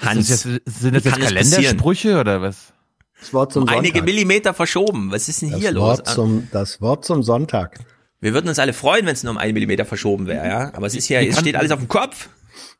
Hans, 0.00 0.30
Ist 0.30 0.44
das 0.46 0.52
jetzt, 0.52 0.80
sind 0.80 0.94
das 0.96 1.04
jetzt? 1.04 1.18
Kalendersprüche 1.18 2.18
oder 2.18 2.42
was? 2.42 2.72
Das 3.20 3.32
Wort 3.32 3.52
zum 3.52 3.64
Um 3.64 3.68
einige 3.68 3.98
Sonntag. 3.98 4.04
Millimeter 4.04 4.54
verschoben. 4.54 5.12
Was 5.12 5.28
ist 5.28 5.42
denn 5.42 5.50
Das 5.52 5.60
hier 5.60 5.72
los? 5.72 5.98
Wort 5.98 6.08
zum, 6.08 6.48
das 6.50 6.80
Wort 6.80 7.04
zum 7.04 7.22
Sonntag. 7.22 7.78
Wir 8.20 8.34
würden 8.34 8.48
uns 8.48 8.58
alle 8.58 8.72
freuen, 8.72 9.06
wenn 9.06 9.12
es 9.14 9.22
nur 9.22 9.32
um 9.32 9.38
einen 9.38 9.54
Millimeter 9.54 9.84
verschoben 9.84 10.26
wäre, 10.26 10.46
ja. 10.46 10.74
Aber 10.74 10.86
es 10.86 10.94
ist 10.94 11.08
ja, 11.08 11.20
es 11.20 11.38
steht 11.38 11.56
alles 11.56 11.70
auf 11.70 11.78
dem 11.80 11.88
Kopf. 11.88 12.28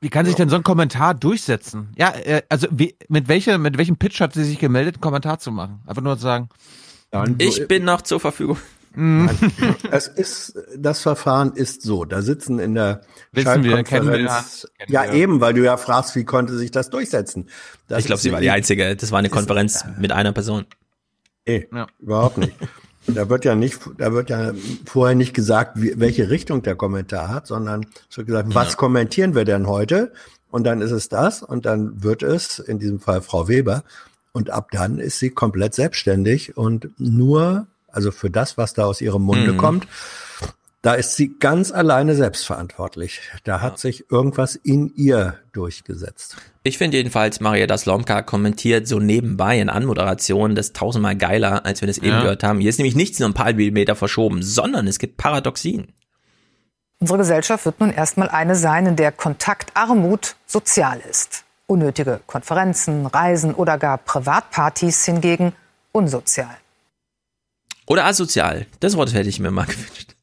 Wie 0.01 0.09
kann 0.09 0.27
sich 0.27 0.35
denn 0.35 0.49
so 0.49 0.57
ein 0.57 0.63
Kommentar 0.63 1.15
durchsetzen? 1.15 1.89
Ja, 1.97 2.13
äh, 2.15 2.43
also 2.49 2.67
wie, 2.71 2.97
mit 3.09 3.29
welcher, 3.29 3.59
mit 3.59 3.79
welchem 3.79 3.97
Pitch 3.97 4.21
hat 4.21 4.35
sie 4.35 4.45
sich 4.45 4.59
gemeldet, 4.59 4.97
einen 4.97 5.01
Kommentar 5.01 5.39
zu 5.39 5.51
machen? 5.51 5.81
Einfach 5.87 6.03
nur 6.03 6.17
zu 6.17 6.23
sagen. 6.23 6.49
Ich 7.39 7.67
bin 7.69 7.85
noch 7.85 8.03
zur 8.03 8.21
Verfügung. 8.21 8.59
Es 9.91 10.09
ist, 10.09 10.59
das 10.77 11.01
Verfahren 11.01 11.53
ist 11.55 11.83
so. 11.83 12.05
Da 12.05 12.23
sitzen 12.23 12.59
in 12.59 12.75
der 12.75 13.03
Wissen 13.33 13.65
wir, 13.65 13.83
kennen 13.83 14.09
wir, 14.09 14.15
Schaltkonferenz- 14.29 14.67
kennen 14.79 14.93
Ja, 14.93 15.05
wir. 15.05 15.13
eben, 15.13 15.41
weil 15.41 15.55
du 15.55 15.65
ja 15.65 15.77
fragst, 15.77 16.15
wie 16.17 16.25
konnte 16.25 16.57
sich 16.57 16.71
das 16.71 16.91
durchsetzen? 16.91 17.49
Das 17.89 18.01
ich 18.01 18.07
glaube, 18.07 18.21
sie 18.21 18.33
war 18.33 18.41
die 18.41 18.51
Einzige. 18.51 18.95
Das 18.97 19.11
war 19.13 19.19
eine 19.19 19.31
Konferenz 19.31 19.85
mit 19.99 20.13
einer 20.13 20.33
Person. 20.33 20.67
Nee, 21.47 21.69
überhaupt 21.99 22.39
nicht. 22.39 22.53
Da 23.09 23.29
wird 23.29 23.45
ja 23.45 23.57
nicht, 23.57 23.81
da 23.99 24.13
wird 24.13 24.31
ja 24.31 24.53
vorher 24.87 25.17
nicht 25.17 25.35
gesagt, 25.35 25.81
wie, 25.81 25.95
welche 25.99 26.31
Richtung 26.31 26.63
der 26.63 26.77
Kommentar 26.77 27.29
hat, 27.29 27.49
sondern 27.49 27.87
es 28.09 28.17
wird 28.17 28.29
gesagt, 28.29 28.55
was 28.55 28.71
Ja. 28.71 28.77
kommentieren 28.77 29.35
wir 29.35 29.45
denn 29.45 29.67
heute? 29.67 30.13
Und 30.53 30.65
dann 30.65 30.81
ist 30.81 30.93
es 30.93 31.09
das 31.09 31.43
und 31.43 31.67
dann 31.67 32.05
wird 32.05 32.23
es, 32.23 32.61
in 32.61 32.79
diesem 32.79 33.01
Fall 33.01 33.21
Frau 33.23 33.49
Weber, 33.49 33.83
und 34.31 34.51
ab 34.51 34.69
dann 34.71 34.99
ist 35.01 35.19
sie 35.19 35.31
komplett 35.31 35.75
selbstständig 35.75 36.57
und 36.57 36.91
nur 36.99 37.67
Also 37.93 38.11
für 38.11 38.31
das, 38.31 38.57
was 38.59 38.75
da 38.75 38.85
aus 38.85 39.01
ihrem 39.01 39.23
Munde 39.23 39.53
Mhm. 39.53 39.59
kommt, 39.59 39.87
da 40.81 40.95
ist 40.95 41.15
sie 41.15 41.39
ganz 41.39 41.71
alleine 41.71 42.17
selbstverantwortlich. 42.17 43.21
Da 43.45 43.61
hat 43.61 43.79
sich 43.79 44.11
irgendwas 44.11 44.57
in 44.57 44.93
ihr 44.97 45.39
durchgesetzt. 45.53 46.37
Ich 46.65 46.77
finde 46.79 46.97
jedenfalls, 46.97 47.39
Maria 47.39 47.79
Slomka 47.79 48.23
kommentiert 48.23 48.89
so 48.89 48.99
nebenbei 48.99 49.61
in 49.61 49.69
Anmoderation 49.69 50.57
das 50.57 50.73
tausendmal 50.73 51.15
geiler, 51.15 51.65
als 51.65 51.83
wir 51.83 51.87
das 51.87 51.99
eben 51.99 52.09
Ja. 52.09 52.23
gehört 52.23 52.43
haben. 52.43 52.59
Hier 52.59 52.71
ist 52.71 52.79
nämlich 52.79 52.97
nichts 52.97 53.21
nur 53.21 53.29
ein 53.29 53.35
paar 53.35 53.53
Millimeter 53.53 53.95
verschoben, 53.95 54.43
sondern 54.43 54.89
es 54.89 54.99
gibt 54.99 55.19
Paradoxien. 55.19 55.93
Unsere 56.99 57.19
Gesellschaft 57.19 57.65
wird 57.65 57.79
nun 57.81 57.91
erstmal 57.91 58.29
eine 58.29 58.57
sein, 58.57 58.87
in 58.87 58.97
der 58.97 59.13
Kontaktarmut 59.13 60.35
sozial 60.47 61.01
ist. 61.09 61.45
Unnötige 61.67 62.21
Konferenzen, 62.27 63.07
Reisen 63.07 63.55
oder 63.55 63.79
gar 63.79 63.99
Privatpartys 63.99 65.05
hingegen 65.05 65.53
unsozial. 65.93 66.57
Oder 67.93 68.07
asozial. 68.07 68.65
Das 68.81 68.97
Wort 68.97 69.13
hätte 69.13 69.29
ich 69.29 69.39
mir 69.39 69.51
mal 69.51 69.67
gewünscht. 69.67 70.15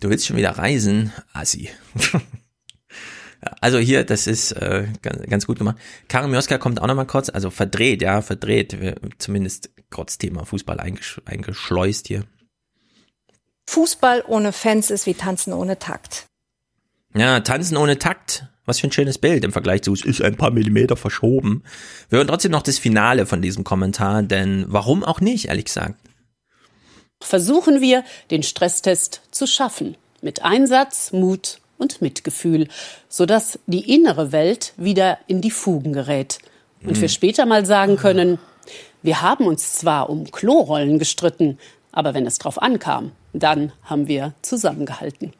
Du 0.00 0.10
willst 0.10 0.26
schon 0.26 0.36
wieder 0.36 0.50
reisen? 0.50 1.12
Assi. 1.32 1.70
Also 3.60 3.78
hier, 3.78 4.04
das 4.04 4.28
ist 4.28 4.52
äh, 4.52 4.86
ganz, 5.02 5.26
ganz 5.28 5.46
gut 5.48 5.58
gemacht. 5.58 5.76
Karin 6.06 6.30
Mioska 6.30 6.58
kommt 6.58 6.80
auch 6.80 6.86
noch 6.86 6.94
mal 6.94 7.06
kurz, 7.06 7.28
also 7.28 7.50
verdreht, 7.50 8.00
ja, 8.00 8.22
verdreht, 8.22 8.78
zumindest 9.18 9.70
kurz 9.90 10.16
Thema 10.16 10.44
Fußball 10.44 10.78
eingesch 10.78 11.20
eingeschleust 11.24 12.06
hier. 12.06 12.22
Fußball 13.68 14.22
ohne 14.28 14.52
Fans 14.52 14.92
ist 14.92 15.06
wie 15.06 15.14
Tanzen 15.14 15.52
ohne 15.52 15.80
Takt. 15.80 16.26
Ja, 17.16 17.40
tanzen 17.40 17.76
ohne 17.76 17.98
Takt. 17.98 18.46
Was 18.64 18.78
für 18.78 18.86
ein 18.86 18.92
schönes 18.92 19.18
Bild 19.18 19.42
im 19.42 19.50
Vergleich 19.50 19.82
zu, 19.82 19.92
es 19.92 20.04
ist 20.04 20.22
ein 20.22 20.36
paar 20.36 20.52
Millimeter 20.52 20.96
verschoben. 20.96 21.64
Wir 22.10 22.18
hören 22.18 22.28
trotzdem 22.28 22.52
noch 22.52 22.62
das 22.62 22.78
Finale 22.78 23.26
von 23.26 23.42
diesem 23.42 23.64
Kommentar, 23.64 24.22
denn 24.22 24.66
warum 24.68 25.02
auch 25.02 25.20
nicht, 25.20 25.46
ehrlich 25.46 25.64
gesagt. 25.64 25.96
Versuchen 27.22 27.80
wir, 27.80 28.04
den 28.30 28.42
Stresstest 28.42 29.22
zu 29.30 29.46
schaffen. 29.46 29.96
Mit 30.20 30.42
Einsatz, 30.42 31.12
Mut 31.12 31.58
und 31.78 32.00
Mitgefühl, 32.00 32.68
sodass 33.08 33.58
die 33.66 33.92
innere 33.92 34.32
Welt 34.32 34.72
wieder 34.76 35.18
in 35.26 35.40
die 35.40 35.50
Fugen 35.50 35.92
gerät. 35.92 36.38
Und 36.84 36.96
wir 36.96 37.08
Mhm. 37.08 37.12
später 37.12 37.46
mal 37.46 37.66
sagen 37.66 37.96
können, 37.96 38.38
wir 39.02 39.20
haben 39.20 39.46
uns 39.46 39.72
zwar 39.74 40.10
um 40.10 40.30
Klorollen 40.30 40.98
gestritten, 40.98 41.58
aber 41.90 42.14
wenn 42.14 42.26
es 42.26 42.38
drauf 42.38 42.60
ankam, 42.62 43.12
dann 43.32 43.72
haben 43.82 44.06
wir 44.06 44.34
zusammengehalten. 44.42 45.32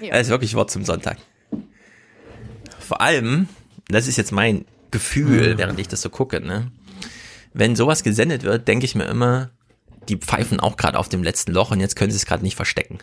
Das 0.00 0.22
ist 0.22 0.28
wirklich 0.28 0.54
Wort 0.54 0.70
zum 0.70 0.84
Sonntag. 0.84 1.18
Vor 2.78 3.00
allem, 3.00 3.48
das 3.88 4.06
ist 4.06 4.16
jetzt 4.16 4.32
mein 4.32 4.64
Gefühl, 4.90 5.58
während 5.58 5.78
ich 5.78 5.88
das 5.88 6.00
so 6.00 6.10
gucke, 6.10 6.40
ne? 6.40 6.70
Wenn 7.52 7.76
sowas 7.76 8.02
gesendet 8.02 8.44
wird, 8.44 8.68
denke 8.68 8.84
ich 8.86 8.94
mir 8.94 9.04
immer, 9.06 9.50
die 10.08 10.16
pfeifen 10.16 10.60
auch 10.60 10.76
gerade 10.76 10.98
auf 10.98 11.08
dem 11.08 11.22
letzten 11.22 11.52
Loch 11.52 11.70
und 11.70 11.80
jetzt 11.80 11.96
können 11.96 12.10
sie 12.10 12.16
es 12.16 12.26
gerade 12.26 12.42
nicht 12.42 12.56
verstecken. 12.56 12.98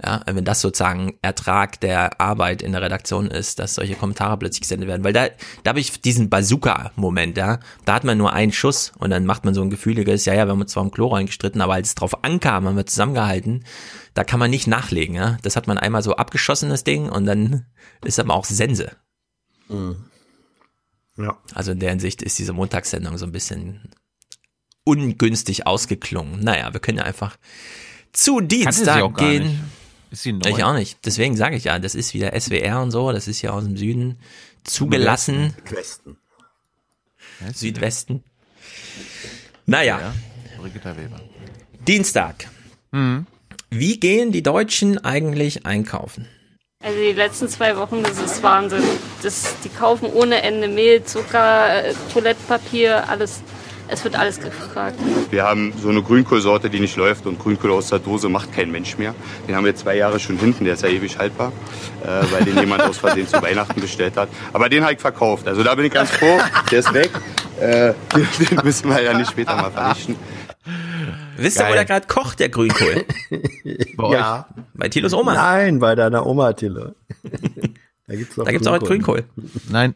Ja, 0.00 0.22
wenn 0.26 0.44
das 0.44 0.60
sozusagen 0.60 1.18
Ertrag 1.22 1.80
der 1.80 2.20
Arbeit 2.20 2.62
in 2.62 2.70
der 2.70 2.82
Redaktion 2.82 3.26
ist, 3.26 3.58
dass 3.58 3.74
solche 3.74 3.96
Kommentare 3.96 4.38
plötzlich 4.38 4.60
gesendet 4.60 4.88
werden. 4.88 5.02
Weil 5.02 5.12
da, 5.12 5.26
da 5.64 5.70
habe 5.70 5.80
ich 5.80 6.00
diesen 6.00 6.30
Bazooka-Moment, 6.30 7.36
ja. 7.36 7.58
Da 7.84 7.94
hat 7.94 8.04
man 8.04 8.16
nur 8.16 8.32
einen 8.32 8.52
Schuss 8.52 8.92
und 8.98 9.10
dann 9.10 9.26
macht 9.26 9.44
man 9.44 9.54
so 9.54 9.62
ein 9.62 9.70
gefühliges, 9.70 10.24
ja, 10.24 10.34
ja, 10.34 10.46
wir 10.46 10.52
haben 10.52 10.60
uns 10.60 10.70
zwar 10.70 10.84
um 10.84 10.92
Klo 10.92 11.08
reingestritten, 11.08 11.60
aber 11.60 11.74
als 11.74 11.88
es 11.88 11.94
drauf 11.96 12.22
ankam, 12.22 12.66
haben 12.66 12.76
wir 12.76 12.86
zusammengehalten. 12.86 13.64
Da 14.14 14.22
kann 14.22 14.38
man 14.38 14.50
nicht 14.50 14.68
nachlegen, 14.68 15.16
ja. 15.16 15.36
Das 15.42 15.56
hat 15.56 15.66
man 15.66 15.78
einmal 15.78 16.04
so 16.04 16.14
abgeschossen, 16.14 16.68
das 16.68 16.84
Ding, 16.84 17.08
und 17.08 17.26
dann 17.26 17.66
ist 18.04 18.20
aber 18.20 18.34
auch 18.34 18.44
Sense. 18.44 18.92
Ja. 21.16 21.38
Also 21.54 21.72
in 21.72 21.80
der 21.80 21.90
Hinsicht 21.90 22.22
ist 22.22 22.38
diese 22.38 22.52
Montagssendung 22.52 23.18
so 23.18 23.26
ein 23.26 23.32
bisschen 23.32 23.90
ungünstig 24.88 25.66
ausgeklungen. 25.66 26.40
Naja, 26.40 26.72
wir 26.72 26.80
können 26.80 26.98
ja 26.98 27.04
einfach 27.04 27.36
zu 28.12 28.40
Dienstag 28.40 29.16
gehen. 29.18 29.42
nicht. 29.42 29.58
Ist 30.10 30.22
sie 30.22 30.32
neu? 30.32 30.48
Ich 30.48 30.64
auch 30.64 30.72
nicht. 30.72 30.98
Deswegen 31.04 31.36
sage 31.36 31.56
ich 31.56 31.64
ja, 31.64 31.78
das 31.78 31.94
ist 31.94 32.14
wieder 32.14 32.38
SWR 32.38 32.80
und 32.80 32.90
so, 32.90 33.12
das 33.12 33.28
ist 33.28 33.42
ja 33.42 33.50
aus 33.50 33.64
dem 33.64 33.76
Süden 33.76 34.18
zugelassen. 34.64 35.54
Westen. 35.70 36.16
Südwesten. 37.54 38.24
Naja, 39.66 40.14
Brigitta 40.58 40.96
Weber. 40.96 41.20
Dienstag. 41.86 42.48
Wie 43.70 44.00
gehen 44.00 44.32
die 44.32 44.42
Deutschen 44.42 44.98
eigentlich 45.04 45.66
einkaufen? 45.66 46.26
Also 46.80 46.98
die 46.98 47.12
letzten 47.12 47.48
zwei 47.48 47.76
Wochen, 47.76 48.02
das 48.02 48.18
ist 48.18 48.42
Wahnsinn. 48.42 48.82
Das, 49.22 49.56
die 49.64 49.68
kaufen 49.68 50.06
ohne 50.12 50.42
Ende 50.42 50.68
Mehl, 50.68 51.04
Zucker, 51.04 51.84
äh, 51.84 51.94
Toilettenpapier, 52.12 53.08
alles. 53.08 53.42
Es 53.90 54.04
wird 54.04 54.16
alles 54.16 54.38
gefragt. 54.38 54.98
Wir 55.30 55.44
haben 55.44 55.72
so 55.80 55.88
eine 55.88 56.02
Grünkohlsorte, 56.02 56.68
die 56.68 56.78
nicht 56.78 56.96
läuft 56.96 57.26
und 57.26 57.38
Grünkohl 57.38 57.72
aus 57.72 57.88
der 57.88 57.98
Dose 57.98 58.28
macht 58.28 58.52
kein 58.52 58.70
Mensch 58.70 58.98
mehr. 58.98 59.14
Den 59.48 59.56
haben 59.56 59.64
wir 59.64 59.74
zwei 59.74 59.96
Jahre 59.96 60.20
schon 60.20 60.38
hinten, 60.38 60.64
der 60.64 60.74
ist 60.74 60.82
ja 60.82 60.90
ewig 60.90 61.18
haltbar, 61.18 61.52
äh, 62.02 62.06
weil 62.30 62.44
den 62.44 62.58
jemand 62.58 62.82
aus 62.82 62.98
Versehen 62.98 63.26
zu 63.26 63.40
Weihnachten 63.40 63.80
bestellt 63.80 64.16
hat. 64.16 64.28
Aber 64.52 64.68
den 64.68 64.82
habe 64.82 64.92
ich 64.92 65.00
verkauft, 65.00 65.48
also 65.48 65.62
da 65.62 65.74
bin 65.74 65.86
ich 65.86 65.92
ganz 65.92 66.10
froh, 66.10 66.38
der 66.70 66.80
ist 66.80 66.92
weg. 66.92 67.10
Äh, 67.60 67.94
den 68.50 68.60
müssen 68.62 68.90
wir 68.90 69.02
ja 69.02 69.16
nicht 69.16 69.30
später 69.30 69.56
mal 69.56 69.70
vernichten. 69.70 70.16
Wisst 71.38 71.58
ihr, 71.58 71.68
wo 71.68 71.72
der 71.72 71.84
gerade 71.84 72.06
kocht, 72.06 72.40
der 72.40 72.50
Grünkohl? 72.50 73.06
ja. 74.12 74.46
Bei 74.74 74.88
Tilos 74.88 75.14
Oma. 75.14 75.34
Nein, 75.34 75.78
bei 75.78 75.94
deiner 75.94 76.26
Oma, 76.26 76.52
Tille. 76.52 76.94
da 78.06 78.14
gibt's 78.14 78.34
doch 78.34 78.44
Da 78.44 78.50
gibt's 78.50 78.66
auch 78.66 78.78
Grünkohl. 78.80 79.24
Nein, 79.70 79.94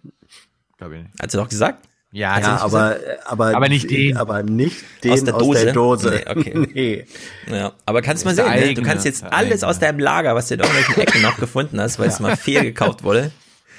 glaube 0.78 0.96
ich 0.96 1.02
nicht. 1.02 1.20
Hat 1.20 1.30
sie 1.30 1.36
doch 1.36 1.48
gesagt? 1.48 1.86
Ja, 2.14 2.38
Ja, 2.38 2.52
nicht 2.52 2.62
aber, 2.62 2.96
aber, 3.24 3.56
Aber 3.56 3.68
nicht 3.70 3.90
den. 3.90 4.16
Aber 4.18 4.42
nicht 4.42 4.76
den 5.02 5.12
aus 5.12 5.24
der 5.24 5.32
Dose. 5.34 5.72
Dose. 5.72 6.22
Nee, 6.26 6.30
okay. 6.30 6.68
Nee. 6.74 7.06
Ja, 7.50 7.72
aber 7.86 8.02
kannst 8.02 8.24
mal 8.26 8.34
Der 8.36 8.44
sehen, 8.44 8.54
ne? 8.54 8.60
du 8.60 8.66
eigene, 8.68 8.86
kannst 8.86 9.04
jetzt 9.06 9.22
der 9.22 9.32
alles 9.32 9.52
eigene. 9.62 9.68
aus 9.68 9.78
deinem 9.78 9.98
Lager, 9.98 10.34
was 10.34 10.48
du 10.48 10.54
in 10.54 10.60
irgendwelchen 10.60 10.96
Ecken 11.02 11.22
noch 11.22 11.38
gefunden 11.38 11.80
hast, 11.80 11.98
weil 11.98 12.08
es 12.08 12.20
mal 12.20 12.36
fehl 12.36 12.62
gekauft 12.62 13.02
wurde, 13.02 13.32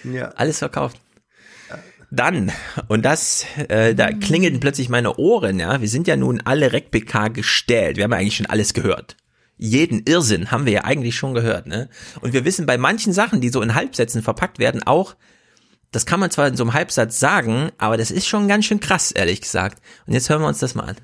Ja. 0.03 0.29
alles 0.35 0.57
verkauft. 0.59 0.97
Dann, 2.09 2.51
und 2.87 3.03
das, 3.05 3.45
äh, 3.69 3.95
da 3.95 4.11
klingelten 4.11 4.59
plötzlich 4.59 4.87
meine 4.89 5.15
Ohren, 5.17 5.59
ja. 5.59 5.81
Wir 5.81 5.87
sind 5.89 6.07
ja 6.07 6.15
nun 6.15 6.41
alle 6.45 6.71
RecPK 6.71 7.29
gestellt. 7.29 7.97
Wir 7.97 8.03
haben 8.03 8.11
ja 8.11 8.17
eigentlich 8.19 8.35
schon 8.37 8.45
alles 8.45 8.73
gehört. 8.75 9.15
Jeden 9.57 10.03
Irrsinn 10.05 10.51
haben 10.51 10.65
wir 10.65 10.73
ja 10.73 10.83
eigentlich 10.83 11.15
schon 11.15 11.33
gehört, 11.33 11.65
ne? 11.65 11.89
Und 12.21 12.33
wir 12.33 12.45
wissen 12.45 12.65
bei 12.67 12.77
manchen 12.77 13.13
Sachen, 13.13 13.41
die 13.41 13.49
so 13.49 13.61
in 13.61 13.73
Halbsätzen 13.75 14.21
verpackt 14.21 14.59
werden, 14.59 14.83
auch, 14.83 15.15
das 15.93 16.05
kann 16.05 16.19
man 16.19 16.31
zwar 16.31 16.47
in 16.47 16.57
so 16.57 16.63
einem 16.63 16.73
Halbsatz 16.73 17.19
sagen, 17.19 17.71
aber 17.77 17.95
das 17.95 18.11
ist 18.11 18.27
schon 18.27 18.47
ganz 18.47 18.65
schön 18.65 18.81
krass, 18.81 19.11
ehrlich 19.11 19.41
gesagt. 19.41 19.81
Und 20.05 20.13
jetzt 20.13 20.29
hören 20.29 20.41
wir 20.41 20.47
uns 20.47 20.59
das 20.59 20.75
mal 20.75 20.83
an. 20.83 20.97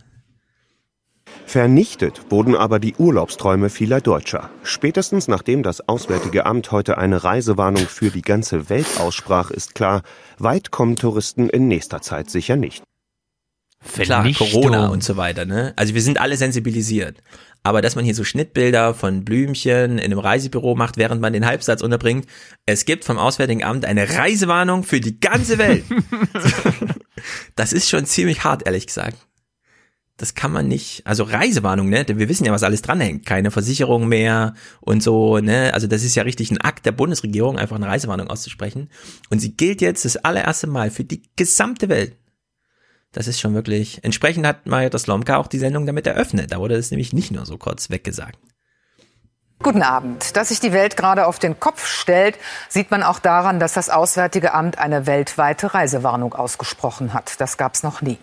Vernichtet 1.46 2.30
wurden 2.30 2.56
aber 2.56 2.80
die 2.80 2.96
Urlaubsträume 2.96 3.70
vieler 3.70 4.02
Deutscher. 4.02 4.50
Spätestens 4.64 5.28
nachdem 5.28 5.64
das 5.64 5.88
Auswärtige 5.88 6.46
Amt 6.46 6.72
heute 6.72 6.98
eine 6.98 7.24
Reisewarnung 7.24 7.88
für 7.88 8.12
die 8.12 8.22
ganze 8.22 8.70
Welt 8.70 9.00
aussprach, 9.00 9.50
ist 9.50 9.74
klar, 9.74 10.04
weit 10.38 10.70
kommen 10.70 10.96
Touristen 10.96 11.50
in 11.50 11.68
nächster 11.68 12.02
Zeit 12.02 12.30
sicher 12.30 12.56
nicht. 12.56 12.84
Klar, 13.82 14.22
Vernichtung. 14.22 14.50
Corona 14.50 14.88
und 14.88 15.04
so 15.04 15.16
weiter, 15.16 15.46
ne? 15.46 15.74
Also 15.78 15.94
wir 15.94 16.02
sind 16.02 16.20
alle 16.20 16.36
sensibilisiert. 16.36 17.22
Aber 17.64 17.82
dass 17.82 17.96
man 17.96 18.06
hier 18.06 18.16
so 18.16 18.24
Schnittbilder 18.24 18.94
von 18.94 19.26
Blümchen 19.26 19.98
in 19.98 20.00
einem 20.00 20.20
Reisebüro 20.20 20.76
macht, 20.76 20.98
während 20.98 21.22
man 21.22 21.34
den 21.34 21.46
Halbsatz 21.46 21.82
unterbringt, 21.82 22.26
es 22.66 22.86
gibt 22.86 23.04
vom 23.04 23.18
Auswärtigen 23.18 23.64
Amt 23.64 23.86
eine 23.86 24.18
Reisewarnung 24.18 24.84
für 24.84 25.00
die 25.00 25.20
ganze 25.20 25.58
Welt. 25.58 25.84
das 27.56 27.74
ist 27.74 27.90
schon 27.90 28.06
ziemlich 28.06 28.44
hart, 28.44 28.66
ehrlich 28.66 28.88
gesagt. 28.88 29.18
Das 30.16 30.36
kann 30.36 30.52
man 30.52 30.68
nicht, 30.68 31.08
also 31.08 31.24
Reisewarnung, 31.24 31.88
ne? 31.88 32.04
Denn 32.04 32.20
wir 32.20 32.28
wissen 32.28 32.44
ja, 32.44 32.52
was 32.52 32.64
alles 32.64 32.82
dranhängt. 32.82 33.26
Keine 33.26 33.52
Versicherung 33.52 34.10
mehr 34.10 34.54
und 34.82 35.02
so, 35.02 35.40
ne? 35.40 35.74
Also 35.74 35.88
das 35.88 36.04
ist 36.04 36.16
ja 36.16 36.24
richtig 36.24 36.52
ein 36.52 36.60
Akt 36.60 36.86
der 36.86 36.92
Bundesregierung, 36.92 37.58
einfach 37.58 37.78
eine 37.78 37.88
Reisewarnung 37.88 38.28
auszusprechen. 38.28 38.90
Und 39.30 39.40
sie 39.40 39.56
gilt 39.56 39.80
jetzt 39.80 40.04
das 40.04 40.18
allererste 40.18 40.68
Mal 40.68 40.92
für 40.92 41.06
die 41.06 41.24
gesamte 41.38 41.88
Welt. 41.88 42.18
Das 43.12 43.28
ist 43.28 43.40
schon 43.40 43.56
wirklich. 43.56 44.04
Entsprechend 44.04 44.46
hat 44.46 44.68
Marietta 44.68 45.00
Slomka 45.00 45.38
auch 45.38 45.48
die 45.48 45.60
Sendung 45.60 45.86
damit 45.86 46.06
eröffnet. 46.06 46.52
Da 46.52 46.60
wurde 46.60 46.76
es 46.76 46.92
nämlich 46.92 47.14
nicht 47.14 47.32
nur 47.32 47.46
so 47.46 47.58
kurz 47.58 47.90
weggesagt. 47.90 48.40
Guten 49.62 49.84
Abend. 49.84 50.38
Dass 50.38 50.50
sich 50.50 50.62
die 50.62 50.72
Welt 50.72 50.96
gerade 50.96 51.28
auf 51.28 51.38
den 51.38 51.60
Kopf 51.60 51.86
stellt, 51.86 52.38
sieht 52.70 52.92
man 52.92 53.04
auch 53.04 53.20
daran, 53.20 53.60
dass 53.60 53.74
das 53.74 53.90
Auswärtige 53.90 54.54
Amt 54.54 54.78
eine 54.78 55.06
weltweite 55.06 55.74
Reisewarnung 55.74 56.34
ausgesprochen 56.34 57.14
hat. 57.14 57.42
Das 57.42 57.58
gab 57.58 57.74
es 57.74 57.84
noch 57.84 58.02
nie. 58.02 58.18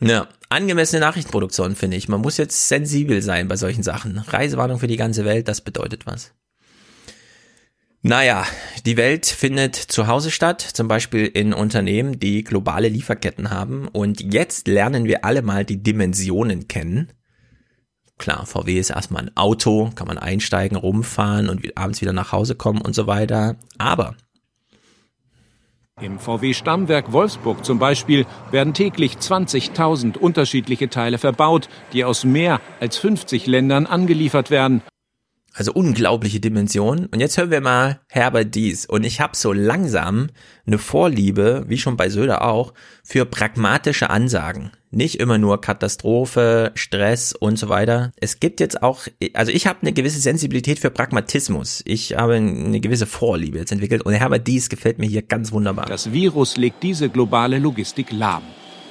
Ja, 0.00 0.26
angemessene 0.50 1.00
Nachrichtenproduktion, 1.00 1.76
finde 1.76 1.96
ich. 1.96 2.08
Man 2.08 2.20
muss 2.20 2.36
jetzt 2.36 2.68
sensibel 2.68 3.22
sein 3.22 3.48
bei 3.48 3.56
solchen 3.56 3.82
Sachen. 3.82 4.18
Reisewarnung 4.18 4.80
für 4.80 4.86
die 4.86 4.96
ganze 4.96 5.24
Welt, 5.24 5.48
das 5.48 5.62
bedeutet 5.62 6.04
was. 6.04 6.32
Naja, 8.04 8.44
die 8.84 8.96
Welt 8.96 9.26
findet 9.26 9.76
zu 9.76 10.08
Hause 10.08 10.32
statt, 10.32 10.60
zum 10.60 10.88
Beispiel 10.88 11.24
in 11.24 11.54
Unternehmen, 11.54 12.18
die 12.18 12.42
globale 12.42 12.88
Lieferketten 12.88 13.50
haben. 13.50 13.86
Und 13.86 14.20
jetzt 14.20 14.66
lernen 14.66 15.04
wir 15.04 15.24
alle 15.24 15.40
mal 15.42 15.64
die 15.64 15.84
Dimensionen 15.84 16.66
kennen. 16.66 17.12
Klar, 18.18 18.44
VW 18.44 18.76
ist 18.76 18.90
erstmal 18.90 19.22
ein 19.22 19.36
Auto, 19.36 19.90
kann 19.94 20.08
man 20.08 20.18
einsteigen, 20.18 20.76
rumfahren 20.76 21.48
und 21.48 21.78
abends 21.78 22.00
wieder 22.00 22.12
nach 22.12 22.32
Hause 22.32 22.56
kommen 22.56 22.80
und 22.80 22.96
so 22.96 23.06
weiter. 23.06 23.54
Aber 23.78 24.16
Im 26.00 26.18
VW-Stammwerk 26.18 27.12
Wolfsburg 27.12 27.64
zum 27.64 27.78
Beispiel 27.78 28.26
werden 28.50 28.74
täglich 28.74 29.14
20.000 29.14 30.18
unterschiedliche 30.18 30.88
Teile 30.88 31.18
verbaut, 31.18 31.68
die 31.92 32.04
aus 32.04 32.24
mehr 32.24 32.60
als 32.80 32.96
50 32.96 33.46
Ländern 33.46 33.86
angeliefert 33.86 34.50
werden. 34.50 34.82
Also 35.54 35.72
unglaubliche 35.72 36.40
Dimension. 36.40 37.06
Und 37.06 37.20
jetzt 37.20 37.36
hören 37.36 37.50
wir 37.50 37.60
mal 37.60 38.00
Herbert 38.08 38.54
Dies. 38.54 38.86
Und 38.86 39.04
ich 39.04 39.20
habe 39.20 39.36
so 39.36 39.52
langsam 39.52 40.28
eine 40.66 40.78
Vorliebe, 40.78 41.64
wie 41.68 41.76
schon 41.76 41.96
bei 41.96 42.08
Söder 42.08 42.42
auch, 42.42 42.72
für 43.04 43.26
pragmatische 43.26 44.08
Ansagen. 44.08 44.70
Nicht 44.90 45.20
immer 45.20 45.36
nur 45.38 45.60
Katastrophe, 45.60 46.72
Stress 46.74 47.34
und 47.34 47.58
so 47.58 47.68
weiter. 47.68 48.12
Es 48.16 48.40
gibt 48.40 48.60
jetzt 48.60 48.82
auch, 48.82 49.06
also 49.34 49.52
ich 49.52 49.66
habe 49.66 49.80
eine 49.82 49.92
gewisse 49.92 50.20
Sensibilität 50.20 50.78
für 50.78 50.90
Pragmatismus. 50.90 51.82
Ich 51.84 52.16
habe 52.16 52.34
eine 52.34 52.80
gewisse 52.80 53.06
Vorliebe 53.06 53.58
jetzt 53.58 53.72
entwickelt. 53.72 54.02
Und 54.02 54.14
Herbert 54.14 54.46
Dies 54.46 54.70
gefällt 54.70 54.98
mir 54.98 55.06
hier 55.06 55.22
ganz 55.22 55.52
wunderbar. 55.52 55.86
Das 55.86 56.12
Virus 56.12 56.56
legt 56.56 56.82
diese 56.82 57.10
globale 57.10 57.58
Logistik 57.58 58.10
lahm. 58.10 58.42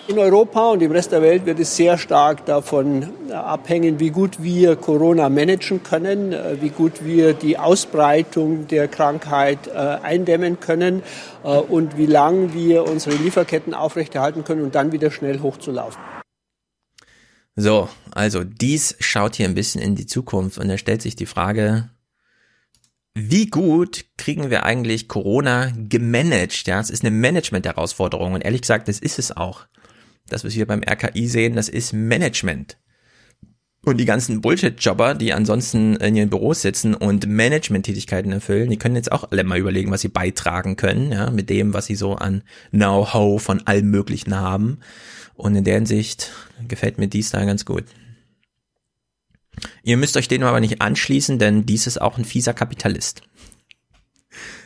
In 0.07 0.17
Europa 0.17 0.71
und 0.71 0.81
im 0.81 0.91
Rest 0.91 1.11
der 1.11 1.21
Welt 1.21 1.45
wird 1.45 1.59
es 1.59 1.75
sehr 1.75 1.97
stark 1.97 2.45
davon 2.45 3.07
äh, 3.29 3.33
abhängen, 3.33 3.99
wie 3.99 4.09
gut 4.09 4.41
wir 4.41 4.75
Corona 4.75 5.29
managen 5.29 5.83
können, 5.83 6.33
äh, 6.33 6.59
wie 6.59 6.69
gut 6.69 7.05
wir 7.05 7.33
die 7.33 7.57
Ausbreitung 7.57 8.67
der 8.67 8.87
Krankheit 8.87 9.67
äh, 9.67 9.71
eindämmen 9.71 10.59
können 10.59 11.03
und 11.43 11.97
wie 11.97 12.05
lang 12.05 12.53
wir 12.53 12.87
unsere 12.87 13.15
Lieferketten 13.15 13.73
aufrechterhalten 13.73 14.43
können 14.43 14.61
und 14.61 14.75
dann 14.75 14.91
wieder 14.91 15.09
schnell 15.09 15.39
hochzulaufen. 15.39 15.99
So, 17.55 17.89
also 18.11 18.43
dies 18.43 18.95
schaut 18.99 19.35
hier 19.35 19.47
ein 19.47 19.55
bisschen 19.55 19.81
in 19.81 19.95
die 19.95 20.05
Zukunft 20.05 20.59
und 20.59 20.69
er 20.69 20.77
stellt 20.77 21.01
sich 21.01 21.15
die 21.15 21.25
Frage, 21.25 21.89
wie 23.15 23.47
gut 23.47 24.05
kriegen 24.17 24.51
wir 24.51 24.63
eigentlich 24.65 25.07
Corona 25.07 25.71
gemanagt? 25.75 26.67
Ja, 26.67 26.79
es 26.79 26.91
ist 26.91 27.03
eine 27.03 27.11
Management-Herausforderung 27.11 28.33
und 28.33 28.41
ehrlich 28.41 28.61
gesagt, 28.61 28.87
das 28.87 28.99
ist 28.99 29.17
es 29.17 29.35
auch 29.35 29.65
das, 30.31 30.43
was 30.43 30.55
wir 30.55 30.65
beim 30.65 30.81
RKI 30.81 31.27
sehen, 31.27 31.55
das 31.55 31.69
ist 31.69 31.93
Management. 31.93 32.77
Und 33.83 33.97
die 33.97 34.05
ganzen 34.05 34.41
Bullshit-Jobber, 34.41 35.15
die 35.15 35.33
ansonsten 35.33 35.95
in 35.95 36.15
ihren 36.15 36.29
Büros 36.29 36.61
sitzen 36.61 36.93
und 36.93 37.25
Management-Tätigkeiten 37.25 38.31
erfüllen, 38.31 38.69
die 38.69 38.77
können 38.77 38.95
jetzt 38.95 39.11
auch 39.11 39.31
alle 39.31 39.43
mal 39.43 39.57
überlegen, 39.57 39.89
was 39.89 40.01
sie 40.01 40.07
beitragen 40.07 40.75
können, 40.75 41.11
ja, 41.11 41.31
mit 41.31 41.49
dem, 41.49 41.73
was 41.73 41.87
sie 41.87 41.95
so 41.95 42.13
an 42.13 42.43
Know-how 42.69 43.41
von 43.41 43.65
allem 43.65 43.89
Möglichen 43.89 44.35
haben. 44.35 44.79
Und 45.33 45.55
in 45.55 45.63
der 45.63 45.75
Hinsicht 45.75 46.31
gefällt 46.67 46.99
mir 46.99 47.07
dies 47.07 47.31
da 47.31 47.43
ganz 47.43 47.65
gut. 47.65 47.85
Ihr 49.81 49.97
müsst 49.97 50.15
euch 50.15 50.27
dem 50.27 50.43
aber 50.43 50.59
nicht 50.59 50.81
anschließen, 50.81 51.39
denn 51.39 51.65
dies 51.65 51.87
ist 51.87 51.99
auch 51.99 52.19
ein 52.19 52.25
fieser 52.25 52.53
Kapitalist. 52.53 53.23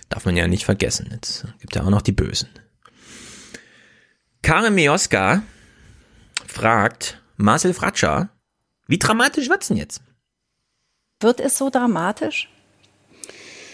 Darf 0.09 0.25
man 0.25 0.35
ja 0.35 0.47
nicht 0.47 0.65
vergessen. 0.65 1.07
Jetzt 1.11 1.47
gibt 1.59 1.75
ja 1.75 1.83
auch 1.83 1.89
noch 1.89 2.01
die 2.01 2.11
Bösen. 2.11 2.49
Karin 4.41 4.75
Mioska 4.75 5.41
fragt 6.55 7.21
Marcel 7.35 7.73
Fratscher, 7.73 8.29
wie 8.87 8.97
dramatisch 8.97 9.49
wird's 9.49 9.67
denn 9.67 9.77
jetzt? 9.77 10.01
Wird 11.19 11.41
es 11.41 11.57
so 11.57 11.69
dramatisch? 11.69 12.49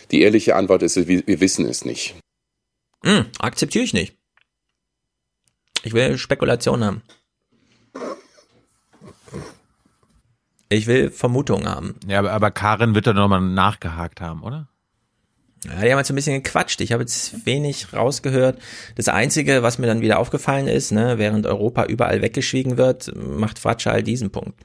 Die 0.10 0.22
ehrliche 0.22 0.56
Antwort 0.56 0.82
ist, 0.82 0.96
wir 1.08 1.40
wissen 1.40 1.66
es 1.66 1.86
nicht. 1.86 2.16
Hm, 3.04 3.28
akzeptiere 3.38 3.84
ich 3.84 3.94
nicht. 3.94 4.18
Ich 5.84 5.94
will 5.94 6.18
Spekulation 6.18 6.84
haben. 6.84 7.04
Ich 10.70 10.88
will 10.88 11.12
Vermutungen 11.12 11.70
haben. 11.70 12.00
Ja, 12.08 12.20
aber, 12.20 12.32
aber 12.32 12.50
Karin 12.50 12.96
wird 12.96 13.06
da 13.06 13.14
nochmal 13.14 13.42
nachgehakt 13.42 14.22
haben, 14.22 14.42
oder? 14.42 14.70
Ja, 15.66 15.82
die 15.84 15.92
haben 15.92 16.00
jetzt 16.00 16.10
ein 16.10 16.16
bisschen 16.16 16.42
gequatscht. 16.42 16.82
Ich 16.82 16.92
habe 16.92 17.04
jetzt 17.04 17.46
wenig 17.46 17.94
rausgehört. 17.94 18.58
Das 18.96 19.08
Einzige, 19.08 19.62
was 19.62 19.78
mir 19.78 19.88
dann 19.88 20.02
wieder 20.02 20.20
aufgefallen 20.20 20.68
ist, 20.68 20.92
ne, 20.92 21.18
während 21.18 21.46
Europa 21.46 21.86
überall 21.86 22.22
weggeschwiegen 22.22 22.78
wird, 22.78 23.12
macht 23.16 23.60
Fratscher 23.60 23.92
all 23.92 24.02
diesen 24.02 24.32
Punkt. 24.32 24.56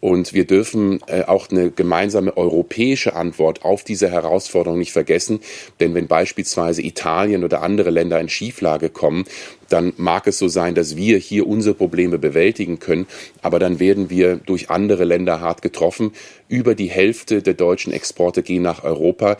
Und 0.00 0.34
wir 0.34 0.46
dürfen 0.46 1.00
äh, 1.06 1.22
auch 1.22 1.50
eine 1.50 1.70
gemeinsame 1.70 2.36
europäische 2.36 3.16
Antwort 3.16 3.64
auf 3.64 3.84
diese 3.84 4.10
Herausforderung 4.10 4.78
nicht 4.78 4.92
vergessen. 4.92 5.40
Denn 5.80 5.94
wenn 5.94 6.08
beispielsweise 6.08 6.82
Italien 6.82 7.42
oder 7.42 7.62
andere 7.62 7.88
Länder 7.88 8.20
in 8.20 8.28
Schieflage 8.28 8.90
kommen, 8.90 9.24
dann 9.70 9.94
mag 9.96 10.26
es 10.26 10.38
so 10.38 10.46
sein, 10.46 10.74
dass 10.74 10.96
wir 10.96 11.16
hier 11.16 11.46
unsere 11.46 11.74
Probleme 11.74 12.18
bewältigen 12.18 12.80
können. 12.80 13.06
Aber 13.40 13.58
dann 13.58 13.80
werden 13.80 14.10
wir 14.10 14.36
durch 14.36 14.68
andere 14.68 15.04
Länder 15.04 15.40
hart 15.40 15.62
getroffen. 15.62 16.12
Über 16.48 16.74
die 16.74 16.90
Hälfte 16.90 17.40
der 17.40 17.54
deutschen 17.54 17.90
Exporte 17.90 18.42
gehen 18.42 18.62
nach 18.62 18.84
Europa. 18.84 19.38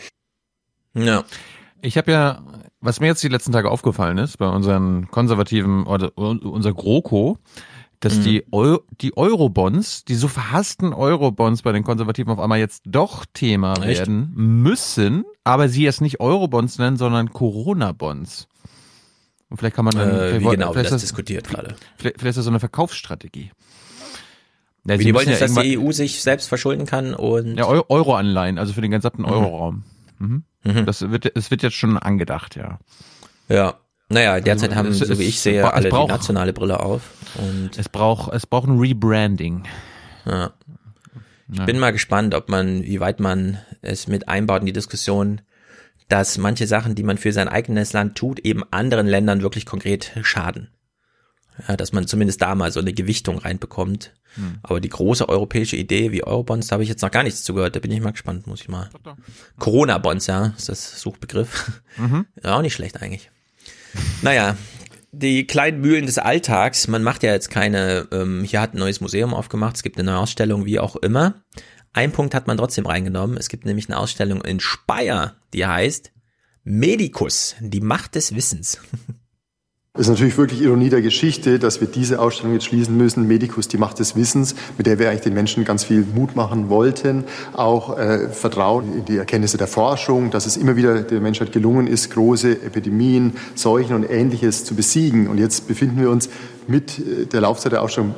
Ja. 0.95 1.25
Ich 1.83 1.99
habe 1.99 2.13
ja, 2.13 2.43
was 2.81 3.01
mir 3.01 3.09
jetzt 3.09 3.23
die 3.23 3.29
letzten 3.29 3.53
Tage 3.53 3.71
aufgefallen 3.71 4.19
ist, 4.19 4.39
bei 4.39 4.49
unseren 4.49 5.11
konservativen 5.11 5.85
oder 5.87 6.17
unser 6.17 6.73
GroKo, 6.73 7.39
dass 8.01 8.17
mhm. 8.17 8.23
die, 8.23 8.45
Eu 8.53 8.79
die 9.01 9.17
Eurobonds, 9.17 10.05
die 10.05 10.15
so 10.15 10.29
verhassten 10.29 10.93
Eurobonds 10.93 11.63
bei 11.63 11.73
den 11.73 11.85
Konservativen 11.85 12.33
auf 12.33 12.39
einmal 12.39 12.59
jetzt 12.59 12.83
doch 12.87 13.25
Thema 13.33 13.75
Echt? 13.75 14.01
werden 14.01 14.33
müssen, 14.35 15.25
aber 15.43 15.69
sie 15.69 15.83
jetzt 15.83 16.01
nicht 16.01 16.21
Eurobonds 16.21 16.79
nennen, 16.79 16.97
sondern 16.97 17.33
Corona-Bonds. 17.33 18.49
Und 19.51 19.59
vielleicht 19.59 19.77
kann 19.77 19.85
man 19.85 19.95
dann, 19.95 20.11
äh, 20.11 20.41
wie 20.41 20.45
genau 20.45 20.73
vielleicht 20.73 20.87
das, 20.87 20.93
das 20.93 21.03
diskutiert 21.03 21.49
gerade. 21.49 21.77
Vielleicht, 21.97 22.19
vielleicht 22.19 22.31
ist 22.31 22.37
das 22.39 22.45
so 22.45 22.51
eine 22.51 22.61
Verkaufsstrategie. 22.61 23.53
Ja, 24.87 24.97
die 24.99 25.15
wollen 25.15 25.29
jetzt, 25.29 25.41
dass 25.41 25.55
die 25.55 25.79
EU 25.79 25.93
sich 25.93 26.23
selbst 26.23 26.49
verschulden 26.49 26.87
kann 26.87 27.15
und 27.15 27.57
ja 27.57 27.67
Euro-Anleihen, 27.67 28.59
also 28.59 28.75
für 28.75 28.83
den 28.83 28.91
gesamten 28.91 29.23
mhm. 29.23 29.29
Euroraum. 29.29 29.75
Mhm. 29.77 29.94
Mhm. 30.65 30.87
Das 30.87 31.11
wird, 31.11 31.37
es 31.37 31.51
wird 31.51 31.63
jetzt 31.63 31.77
schon 31.77 31.99
angedacht, 31.99 32.57
ja. 32.57 32.79
Ja. 33.49 33.75
Naja, 34.09 34.41
derzeit 34.41 34.71
also, 34.71 34.79
haben, 34.79 34.89
es, 34.89 34.99
so 34.99 35.19
wie 35.19 35.25
ich 35.25 35.41
sehe, 35.41 35.73
alle 35.73 35.89
braucht, 35.89 36.11
die 36.11 36.13
nationale 36.13 36.53
Brille 36.53 36.81
auf. 36.81 37.11
Und 37.37 37.79
es 37.79 37.89
braucht, 37.89 38.33
es 38.35 38.47
braucht 38.47 38.69
ein 38.69 38.79
Rebranding. 38.79 39.65
Ja. 40.27 40.53
Ich 41.51 41.59
ja. 41.59 41.65
bin 41.65 41.79
mal 41.79 41.93
gespannt, 41.93 42.35
ob 42.35 42.49
man, 42.49 42.83
wie 42.85 43.01
weit 43.01 43.21
man 43.21 43.59
es 43.83 44.07
mit 44.07 44.29
einbaut 44.29 44.61
in 44.61 44.67
die 44.67 44.73
Diskussion, 44.73 45.41
dass 46.09 46.39
manche 46.39 46.67
Sachen, 46.67 46.95
die 46.95 47.03
man 47.03 47.19
für 47.19 47.33
sein 47.33 47.49
eigenes 47.49 47.93
Land 47.93 48.17
tut, 48.17 48.41
eben 48.41 48.63
anderen 48.71 49.07
Ländern 49.07 49.43
wirklich 49.43 49.67
konkret 49.67 50.13
schaden. 50.23 50.71
Ja, 51.69 51.77
dass 51.77 51.93
man 51.93 52.07
zumindest 52.07 52.43
da 52.43 52.55
mal 52.55 52.73
so 52.73 52.81
eine 52.81 52.93
Gewichtung 52.93 53.39
reinbekommt. 53.39 54.13
Hm. 54.35 54.59
Aber 54.63 54.81
die 54.81 54.89
große 54.89 55.29
europäische 55.29 55.77
Idee 55.77 56.13
wie 56.13 56.25
Eurobonds, 56.25 56.69
da 56.69 56.75
habe 56.75 56.83
ich 56.83 56.89
jetzt 56.89 57.03
noch 57.03 57.11
gar 57.11 57.23
nichts 57.23 57.45
zugehört. 57.45 57.77
Da 57.77 57.81
bin 57.81 57.91
ich 57.91 58.01
mal 58.01 58.13
gespannt, 58.13 58.47
muss 58.47 58.61
ich 58.61 58.69
mal. 58.69 58.91
Corona-Bonds, 59.59 60.27
ja, 60.27 60.55
ist 60.57 60.69
das 60.69 61.01
Suchbegriff. 61.01 61.81
Mhm. 61.97 62.27
Ja, 62.43 62.57
auch 62.57 62.63
nicht 62.63 62.75
schlecht 62.75 63.01
eigentlich. 63.01 63.31
naja, 64.23 64.57
die 65.13 65.47
kleinen 65.47 65.81
Mühlen 65.81 66.07
des 66.07 66.19
Alltags. 66.19 66.89
Man 66.89 67.03
macht 67.03 67.23
ja 67.23 67.33
jetzt 67.33 67.51
keine, 67.51 68.09
ähm, 68.11 68.43
hier 68.45 68.61
hat 68.61 68.75
ein 68.75 68.79
neues 68.79 69.01
Museum 69.01 69.35
aufgemacht, 69.35 69.77
es 69.77 69.83
gibt 69.83 69.99
eine 69.99 70.11
neue 70.11 70.19
Ausstellung, 70.21 70.65
wie 70.65 70.81
auch 70.81 70.97
immer. 70.97 71.43
Ein 71.93 72.11
Punkt 72.11 72.35
hat 72.35 72.49
man 72.49 72.57
trotzdem 72.57 72.87
reingenommen. 72.87 73.37
Es 73.37 73.49
gibt 73.49 73.65
nämlich 73.65 73.89
eine 73.89 73.99
Ausstellung 73.99 74.43
in 74.43 74.59
Speyer, 74.59 75.37
die 75.53 75.65
heißt 75.65 76.11
Medicus, 76.65 77.55
die 77.61 77.81
Macht 77.81 78.17
des 78.17 78.35
Wissens. 78.35 78.81
Es 79.97 80.09
ist 80.09 80.09
natürlich 80.09 80.37
wirklich 80.37 80.61
Ironie 80.61 80.89
der 80.89 81.03
Geschichte, 81.03 81.61
dass 81.61 81.81
wir 81.81 81.87
diese 81.87 82.19
Ausstellung 82.19 82.53
jetzt 82.53 82.65
schließen 82.65 82.97
müssen, 82.97 83.29
Medicus, 83.29 83.69
die 83.69 83.79
Macht 83.79 84.01
des 84.01 84.17
Wissens, 84.17 84.57
mit 84.77 84.89
der 84.89 84.99
wir 84.99 85.09
eigentlich 85.09 85.21
den 85.21 85.35
Menschen 85.35 85.65
ganz 85.65 85.85
viel 85.85 86.05
Mut 86.17 86.35
machen 86.35 86.69
wollten, 86.69 87.23
auch 87.53 87.97
äh, 87.97 88.29
Vertrauen 88.29 88.93
in 88.93 89.05
die 89.05 89.19
Erkenntnisse 89.19 89.57
der 89.57 89.69
Forschung, 89.69 90.33
dass 90.33 90.47
es 90.47 90.57
immer 90.57 90.75
wieder 90.75 91.03
der 91.03 91.21
Menschheit 91.21 91.53
gelungen 91.53 91.87
ist, 91.87 92.11
große 92.11 92.61
Epidemien, 92.65 93.35
Seuchen 93.55 93.95
und 93.95 94.03
Ähnliches 94.03 94.65
zu 94.65 94.75
besiegen. 94.75 95.29
Und 95.29 95.39
jetzt 95.39 95.69
befinden 95.69 96.01
wir 96.01 96.11
uns 96.11 96.29
mit 96.67 96.99
äh, 96.99 97.27
der 97.27 97.43
Laufzeit 97.43 97.71
der 97.71 97.83
Ausstellung 97.83 98.17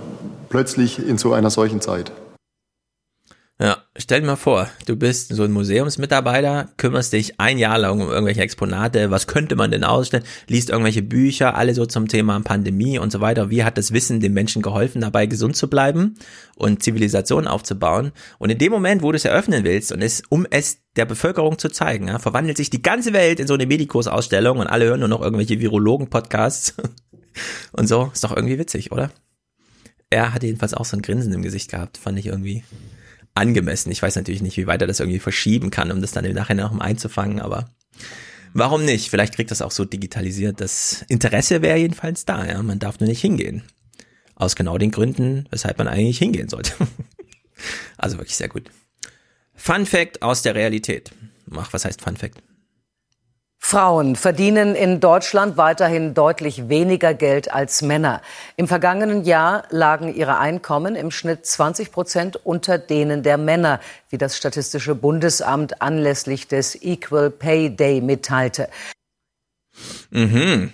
plötzlich 0.48 1.06
in 1.06 1.18
so 1.18 1.34
einer 1.34 1.50
solchen 1.50 1.82
Zeit. 1.82 2.10
Ja, 3.58 3.78
stell 3.96 4.20
dir 4.20 4.26
mal 4.26 4.36
vor, 4.36 4.68
du 4.84 4.96
bist 4.96 5.34
so 5.34 5.42
ein 5.44 5.50
Museumsmitarbeiter, 5.50 6.68
kümmerst 6.76 7.14
dich 7.14 7.40
ein 7.40 7.56
Jahr 7.56 7.78
lang 7.78 8.02
um 8.02 8.10
irgendwelche 8.10 8.42
Exponate, 8.42 9.10
was 9.10 9.26
könnte 9.26 9.56
man 9.56 9.70
denn 9.70 9.82
ausstellen, 9.82 10.24
liest 10.46 10.68
irgendwelche 10.68 11.02
Bücher, 11.02 11.56
alle 11.56 11.72
so 11.72 11.86
zum 11.86 12.06
Thema 12.06 12.38
Pandemie 12.40 12.98
und 12.98 13.10
so 13.12 13.22
weiter. 13.22 13.48
Wie 13.48 13.64
hat 13.64 13.78
das 13.78 13.94
Wissen 13.94 14.20
den 14.20 14.34
Menschen 14.34 14.60
geholfen, 14.60 15.00
dabei 15.00 15.24
gesund 15.24 15.56
zu 15.56 15.70
bleiben 15.70 16.16
und 16.54 16.82
Zivilisation 16.82 17.46
aufzubauen? 17.46 18.12
Und 18.38 18.50
in 18.50 18.58
dem 18.58 18.72
Moment, 18.72 19.00
wo 19.00 19.10
du 19.10 19.16
es 19.16 19.24
eröffnen 19.24 19.64
willst 19.64 19.90
und 19.90 20.02
es, 20.02 20.22
um 20.28 20.46
es 20.50 20.80
der 20.96 21.06
Bevölkerung 21.06 21.56
zu 21.58 21.70
zeigen, 21.70 22.08
ja, 22.08 22.18
verwandelt 22.18 22.58
sich 22.58 22.68
die 22.68 22.82
ganze 22.82 23.14
Welt 23.14 23.40
in 23.40 23.46
so 23.46 23.54
eine 23.54 23.64
Medikus-Ausstellung 23.64 24.58
und 24.58 24.66
alle 24.66 24.84
hören 24.84 25.00
nur 25.00 25.08
noch 25.08 25.22
irgendwelche 25.22 25.60
Virologen-Podcasts 25.60 26.74
und 27.72 27.88
so. 27.88 28.10
Ist 28.12 28.22
doch 28.22 28.36
irgendwie 28.36 28.58
witzig, 28.58 28.92
oder? 28.92 29.10
Er 30.10 30.34
hat 30.34 30.42
jedenfalls 30.42 30.74
auch 30.74 30.84
so 30.84 30.94
ein 30.94 31.02
Grinsen 31.02 31.32
im 31.32 31.40
Gesicht 31.40 31.70
gehabt, 31.70 31.96
fand 31.96 32.18
ich 32.18 32.26
irgendwie 32.26 32.62
angemessen. 33.36 33.90
Ich 33.90 34.02
weiß 34.02 34.16
natürlich 34.16 34.42
nicht, 34.42 34.56
wie 34.56 34.66
weit 34.66 34.80
er 34.80 34.86
das 34.86 35.00
irgendwie 35.00 35.18
verschieben 35.18 35.70
kann, 35.70 35.90
um 35.90 36.00
das 36.00 36.12
dann 36.12 36.24
im 36.24 36.34
Nachhinein 36.34 36.66
noch 36.66 36.80
einzufangen, 36.80 37.40
aber 37.40 37.70
warum 38.54 38.84
nicht? 38.84 39.10
Vielleicht 39.10 39.34
kriegt 39.34 39.50
das 39.50 39.62
auch 39.62 39.70
so 39.70 39.84
digitalisiert. 39.84 40.60
Das 40.60 41.04
Interesse 41.08 41.62
wäre 41.62 41.78
jedenfalls 41.78 42.24
da, 42.24 42.44
ja. 42.46 42.62
Man 42.62 42.78
darf 42.78 43.00
nur 43.00 43.08
nicht 43.08 43.20
hingehen. 43.20 43.62
Aus 44.34 44.56
genau 44.56 44.78
den 44.78 44.90
Gründen, 44.90 45.46
weshalb 45.50 45.78
man 45.78 45.88
eigentlich 45.88 46.18
hingehen 46.18 46.48
sollte. 46.48 46.72
also 47.96 48.18
wirklich 48.18 48.36
sehr 48.36 48.48
gut. 48.48 48.70
Fun 49.54 49.86
Fact 49.86 50.22
aus 50.22 50.42
der 50.42 50.54
Realität. 50.54 51.10
Ach, 51.54 51.72
was 51.72 51.84
heißt 51.84 52.02
Fun 52.02 52.16
Fact? 52.16 52.42
Frauen 53.68 54.14
verdienen 54.14 54.76
in 54.76 55.00
Deutschland 55.00 55.56
weiterhin 55.56 56.14
deutlich 56.14 56.68
weniger 56.68 57.14
Geld 57.14 57.50
als 57.50 57.82
Männer. 57.82 58.22
Im 58.56 58.68
vergangenen 58.68 59.24
Jahr 59.24 59.64
lagen 59.70 60.14
ihre 60.14 60.38
Einkommen 60.38 60.94
im 60.94 61.10
Schnitt 61.10 61.46
20 61.46 61.90
Prozent 61.90 62.36
unter 62.36 62.78
denen 62.78 63.24
der 63.24 63.38
Männer, 63.38 63.80
wie 64.08 64.18
das 64.18 64.36
Statistische 64.36 64.94
Bundesamt 64.94 65.82
anlässlich 65.82 66.46
des 66.46 66.80
Equal 66.80 67.28
Pay 67.28 67.74
Day 67.74 68.00
mitteilte. 68.00 68.68
Mhm. 70.10 70.70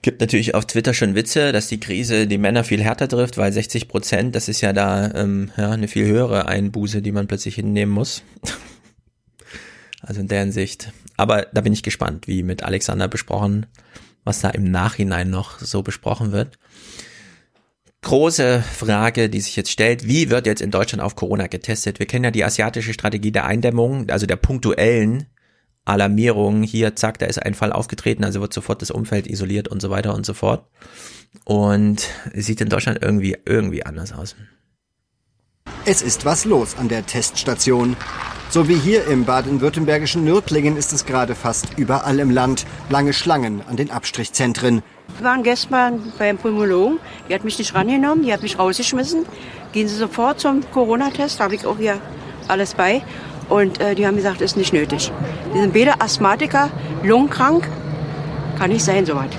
Gibt 0.00 0.22
natürlich 0.22 0.54
auf 0.54 0.64
Twitter 0.64 0.94
schon 0.94 1.14
Witze, 1.14 1.52
dass 1.52 1.68
die 1.68 1.78
Krise 1.78 2.26
die 2.26 2.38
Männer 2.38 2.64
viel 2.64 2.82
härter 2.82 3.06
trifft, 3.06 3.36
weil 3.36 3.52
60 3.52 3.88
Prozent, 3.88 4.34
das 4.34 4.48
ist 4.48 4.62
ja 4.62 4.72
da 4.72 5.12
ähm, 5.14 5.52
ja, 5.58 5.72
eine 5.72 5.88
viel 5.88 6.06
höhere 6.06 6.46
Einbuße, 6.46 7.02
die 7.02 7.12
man 7.12 7.26
plötzlich 7.26 7.56
hinnehmen 7.56 7.92
muss. 7.92 8.22
Also 10.00 10.20
in 10.20 10.28
der 10.28 10.40
Hinsicht. 10.40 10.92
Aber 11.18 11.48
da 11.52 11.60
bin 11.60 11.72
ich 11.74 11.82
gespannt, 11.82 12.28
wie 12.28 12.42
mit 12.42 12.62
Alexander 12.62 13.08
besprochen, 13.08 13.66
was 14.24 14.40
da 14.40 14.50
im 14.50 14.70
Nachhinein 14.70 15.28
noch 15.28 15.58
so 15.58 15.82
besprochen 15.82 16.32
wird. 16.32 16.58
Große 18.02 18.62
Frage, 18.62 19.28
die 19.28 19.40
sich 19.40 19.56
jetzt 19.56 19.72
stellt, 19.72 20.06
wie 20.06 20.30
wird 20.30 20.46
jetzt 20.46 20.62
in 20.62 20.70
Deutschland 20.70 21.02
auf 21.02 21.16
Corona 21.16 21.48
getestet? 21.48 21.98
Wir 21.98 22.06
kennen 22.06 22.24
ja 22.24 22.30
die 22.30 22.44
asiatische 22.44 22.92
Strategie 22.92 23.32
der 23.32 23.46
Eindämmung, 23.46 24.08
also 24.10 24.26
der 24.26 24.36
punktuellen 24.36 25.26
Alarmierung. 25.84 26.62
Hier, 26.62 26.94
zack, 26.94 27.18
da 27.18 27.26
ist 27.26 27.42
ein 27.42 27.54
Fall 27.54 27.72
aufgetreten, 27.72 28.22
also 28.22 28.40
wird 28.40 28.54
sofort 28.54 28.80
das 28.80 28.92
Umfeld 28.92 29.26
isoliert 29.26 29.66
und 29.66 29.82
so 29.82 29.90
weiter 29.90 30.14
und 30.14 30.24
so 30.24 30.34
fort. 30.34 30.68
Und 31.44 32.06
sieht 32.32 32.60
in 32.60 32.68
Deutschland 32.68 33.00
irgendwie, 33.02 33.36
irgendwie 33.44 33.84
anders 33.84 34.12
aus. 34.12 34.36
Es 35.84 36.00
ist 36.00 36.24
was 36.24 36.44
los 36.44 36.76
an 36.76 36.88
der 36.88 37.04
Teststation. 37.04 37.96
So 38.50 38.66
wie 38.66 38.76
hier 38.76 39.04
im 39.06 39.26
baden-württembergischen 39.26 40.24
Nürtlingen 40.24 40.78
ist 40.78 40.94
es 40.94 41.04
gerade 41.04 41.34
fast 41.34 41.66
überall 41.76 42.18
im 42.18 42.30
Land. 42.30 42.64
Lange 42.88 43.12
Schlangen 43.12 43.60
an 43.68 43.76
den 43.76 43.90
Abstrichzentren. 43.90 44.82
Wir 45.18 45.26
waren 45.26 45.42
gestern 45.42 46.14
beim 46.18 46.38
Pulmologen. 46.38 46.98
Die 47.28 47.34
hat 47.34 47.44
mich 47.44 47.58
nicht 47.58 47.74
rangenommen, 47.74 48.24
die 48.24 48.32
hat 48.32 48.40
mich 48.40 48.58
rausgeschmissen. 48.58 49.26
Gehen 49.72 49.86
Sie 49.86 49.96
sofort 49.96 50.40
zum 50.40 50.62
Corona-Test, 50.72 51.38
da 51.38 51.44
habe 51.44 51.56
ich 51.56 51.66
auch 51.66 51.76
hier 51.76 52.00
alles 52.48 52.72
bei. 52.72 53.02
Und 53.50 53.82
äh, 53.82 53.94
die 53.94 54.06
haben 54.06 54.16
gesagt, 54.16 54.40
ist 54.40 54.56
nicht 54.56 54.72
nötig. 54.72 55.12
Die 55.54 55.60
sind 55.60 55.74
beide 55.74 56.00
Asthmatiker, 56.00 56.70
lungenkrank. 57.02 57.68
Kann 58.58 58.70
nicht 58.70 58.84
sein 58.84 59.04
soweit. 59.04 59.36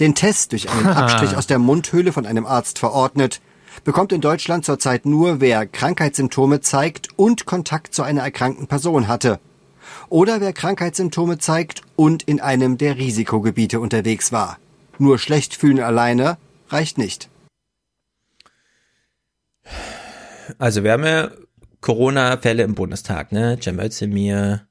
Den 0.00 0.14
Test 0.14 0.52
durch 0.52 0.70
einen 0.70 0.86
Abstrich 0.86 1.36
aus 1.36 1.46
der 1.46 1.58
Mundhöhle 1.58 2.12
von 2.12 2.24
einem 2.24 2.46
Arzt 2.46 2.78
verordnet 2.78 3.42
bekommt 3.84 4.12
in 4.12 4.20
Deutschland 4.20 4.64
zurzeit 4.64 5.06
nur, 5.06 5.40
wer 5.40 5.66
Krankheitssymptome 5.66 6.60
zeigt 6.60 7.08
und 7.16 7.46
Kontakt 7.46 7.94
zu 7.94 8.02
einer 8.02 8.22
erkrankten 8.22 8.66
Person 8.66 9.08
hatte. 9.08 9.38
Oder 10.08 10.40
wer 10.40 10.52
Krankheitssymptome 10.52 11.38
zeigt 11.38 11.82
und 11.96 12.22
in 12.22 12.40
einem 12.40 12.78
der 12.78 12.96
Risikogebiete 12.96 13.80
unterwegs 13.80 14.32
war. 14.32 14.58
Nur 14.98 15.18
schlecht 15.18 15.54
fühlen 15.54 15.80
alleine 15.80 16.38
reicht 16.68 16.98
nicht. 16.98 17.28
Also 20.58 20.82
wir 20.82 20.92
haben 20.92 21.04
ja 21.04 21.30
Corona-Fälle 21.80 22.62
im 22.62 22.74
Bundestag, 22.74 23.32
ne? 23.32 23.58
Cem 23.60 23.78
Özdemir, 23.78 24.66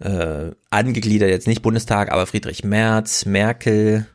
äh, 0.00 0.50
angegliedert 0.70 1.30
jetzt 1.30 1.46
nicht 1.46 1.62
Bundestag, 1.62 2.10
aber 2.10 2.26
Friedrich 2.26 2.64
Merz, 2.64 3.26
Merkel, 3.26 4.06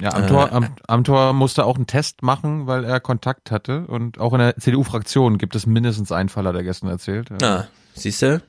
ja, 0.00 0.12
am, 0.12 0.26
Tor, 0.26 0.52
am, 0.52 0.68
am 0.86 1.04
Tor 1.04 1.32
musste 1.32 1.64
auch 1.64 1.76
einen 1.76 1.86
Test 1.86 2.22
machen, 2.22 2.66
weil 2.66 2.84
er 2.84 3.00
Kontakt 3.00 3.50
hatte. 3.50 3.86
Und 3.86 4.18
auch 4.18 4.32
in 4.32 4.40
der 4.40 4.56
CDU-Fraktion 4.56 5.38
gibt 5.38 5.54
es 5.56 5.66
mindestens 5.66 6.12
einen 6.12 6.28
Fall, 6.28 6.46
hat 6.46 6.54
er 6.54 6.62
gestern 6.62 6.88
erzählt. 6.90 7.30
Ja. 7.40 7.56
Ah, 7.56 7.68
siehst 7.94 8.22
du? 8.22 8.42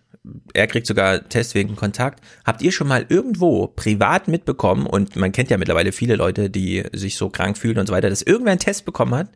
Er 0.54 0.68
kriegt 0.68 0.88
sogar 0.88 1.30
Test 1.30 1.56
wegen 1.56 1.76
Kontakt. 1.76 2.22
Habt 2.46 2.62
ihr 2.62 2.72
schon 2.72 2.88
mal 2.88 3.06
irgendwo 3.08 3.68
privat 3.68 4.28
mitbekommen, 4.28 4.86
und 4.86 5.16
man 5.16 5.32
kennt 5.32 5.50
ja 5.50 5.58
mittlerweile 5.58 5.92
viele 5.94 6.16
Leute, 6.16 6.50
die 6.50 6.84
sich 6.94 7.16
so 7.16 7.30
krank 7.30 7.58
fühlen 7.58 7.78
und 7.78 7.88
so 7.88 7.94
weiter, 7.94 8.10
dass 8.10 8.22
irgendwer 8.22 8.52
einen 8.52 8.60
Test 8.60 8.86
bekommen 8.86 9.16
hat? 9.16 9.30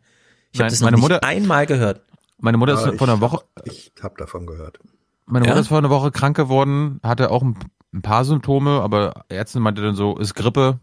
Ich 0.52 0.60
habe 0.60 0.68
das 0.68 0.80
noch 0.80 0.86
meine 0.86 0.96
nicht 0.96 1.02
Mutter, 1.02 1.24
einmal 1.24 1.64
gehört. 1.66 2.02
Meine 2.38 2.58
Mutter 2.58 2.74
Ja, 2.74 2.90
ist 2.90 2.98
vor 2.98 3.08
einer 3.08 3.20
Woche. 3.20 3.42
Ich 3.64 3.92
habe 4.02 4.14
davon 4.18 4.46
gehört. 4.46 4.80
Meine 5.24 5.46
Ja? 5.46 5.52
Mutter 5.52 5.60
ist 5.62 5.68
vor 5.68 5.78
einer 5.78 5.90
Woche 5.90 6.10
krank 6.10 6.36
geworden, 6.36 7.00
hatte 7.02 7.30
auch 7.30 7.42
ein, 7.42 7.56
ein 7.94 8.02
paar 8.02 8.24
Symptome, 8.26 8.82
aber 8.82 9.24
Ärztin 9.30 9.62
meinte 9.62 9.80
dann 9.80 9.94
so, 9.94 10.18
ist 10.18 10.34
Grippe, 10.34 10.78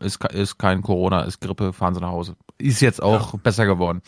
ist, 0.00 0.22
ist 0.32 0.58
kein 0.58 0.82
Corona, 0.82 1.22
ist 1.22 1.40
Grippe, 1.40 1.72
fahren 1.72 1.94
Sie 1.94 2.00
nach 2.00 2.10
Hause. 2.10 2.36
Ist 2.58 2.80
jetzt 2.80 3.02
auch 3.02 3.38
besser 3.40 3.66
geworden. 3.66 4.02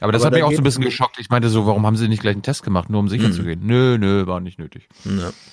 Aber 0.00 0.10
das 0.10 0.22
Aber 0.22 0.26
hat 0.26 0.32
mich 0.34 0.42
auch 0.42 0.52
so 0.52 0.58
ein 0.58 0.64
bisschen 0.64 0.82
geschockt. 0.82 1.18
Ich 1.20 1.30
meinte 1.30 1.48
so, 1.48 1.64
warum 1.64 1.86
haben 1.86 1.96
Sie 1.96 2.08
nicht 2.08 2.22
gleich 2.22 2.34
einen 2.34 2.42
Test 2.42 2.64
gemacht, 2.64 2.90
nur 2.90 2.98
um 2.98 3.08
sicher 3.08 3.28
Mhm. 3.28 3.32
zu 3.32 3.44
gehen? 3.44 3.60
Nö, 3.62 3.98
nö, 3.98 4.26
war 4.26 4.40
nicht 4.40 4.58
nötig. 4.58 4.88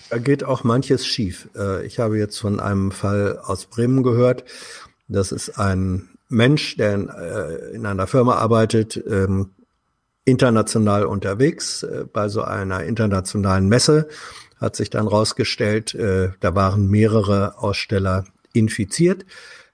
Da 0.10 0.18
geht 0.18 0.44
auch 0.44 0.64
manches 0.64 1.06
schief. 1.06 1.50
Äh, 1.56 1.86
Ich 1.86 2.00
habe 2.00 2.18
jetzt 2.18 2.40
von 2.40 2.60
einem 2.60 2.92
Fall 2.92 3.38
aus 3.44 3.68
Bremen 3.68 4.02
gehört. 4.02 4.44
Das 5.08 5.32
ist 5.32 5.60
ein 5.60 6.10
Mensch, 6.30 6.78
der 6.78 6.96
in, 6.96 7.10
äh, 7.10 7.56
in 7.76 7.86
einer 7.86 8.08
Firma 8.08 8.36
arbeitet, 8.36 9.02
ähm, 9.08 9.52
international 10.26 11.06
unterwegs, 11.06 11.84
äh, 11.84 12.06
bei 12.12 12.28
so 12.30 12.42
einer 12.44 12.84
internationalen 12.84 13.68
Messe, 13.68 14.08
hat 14.60 14.76
sich 14.76 14.90
dann 14.90 15.08
rausgestellt, 15.08 15.96
da 15.96 16.54
waren 16.56 16.88
mehrere 16.90 17.58
Aussteller 17.60 18.26
infiziert. 18.60 19.26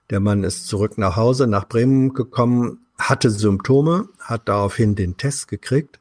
Der 0.09 0.19
Mann 0.19 0.43
ist 0.43 0.67
zurück 0.67 0.97
nach 0.97 1.15
Hause, 1.15 1.47
nach 1.47 1.67
Bremen 1.67 2.13
gekommen, 2.13 2.85
hatte 2.97 3.29
Symptome, 3.29 4.07
hat 4.19 4.47
daraufhin 4.47 4.95
den 4.95 5.17
Test 5.17 5.47
gekriegt. 5.47 5.99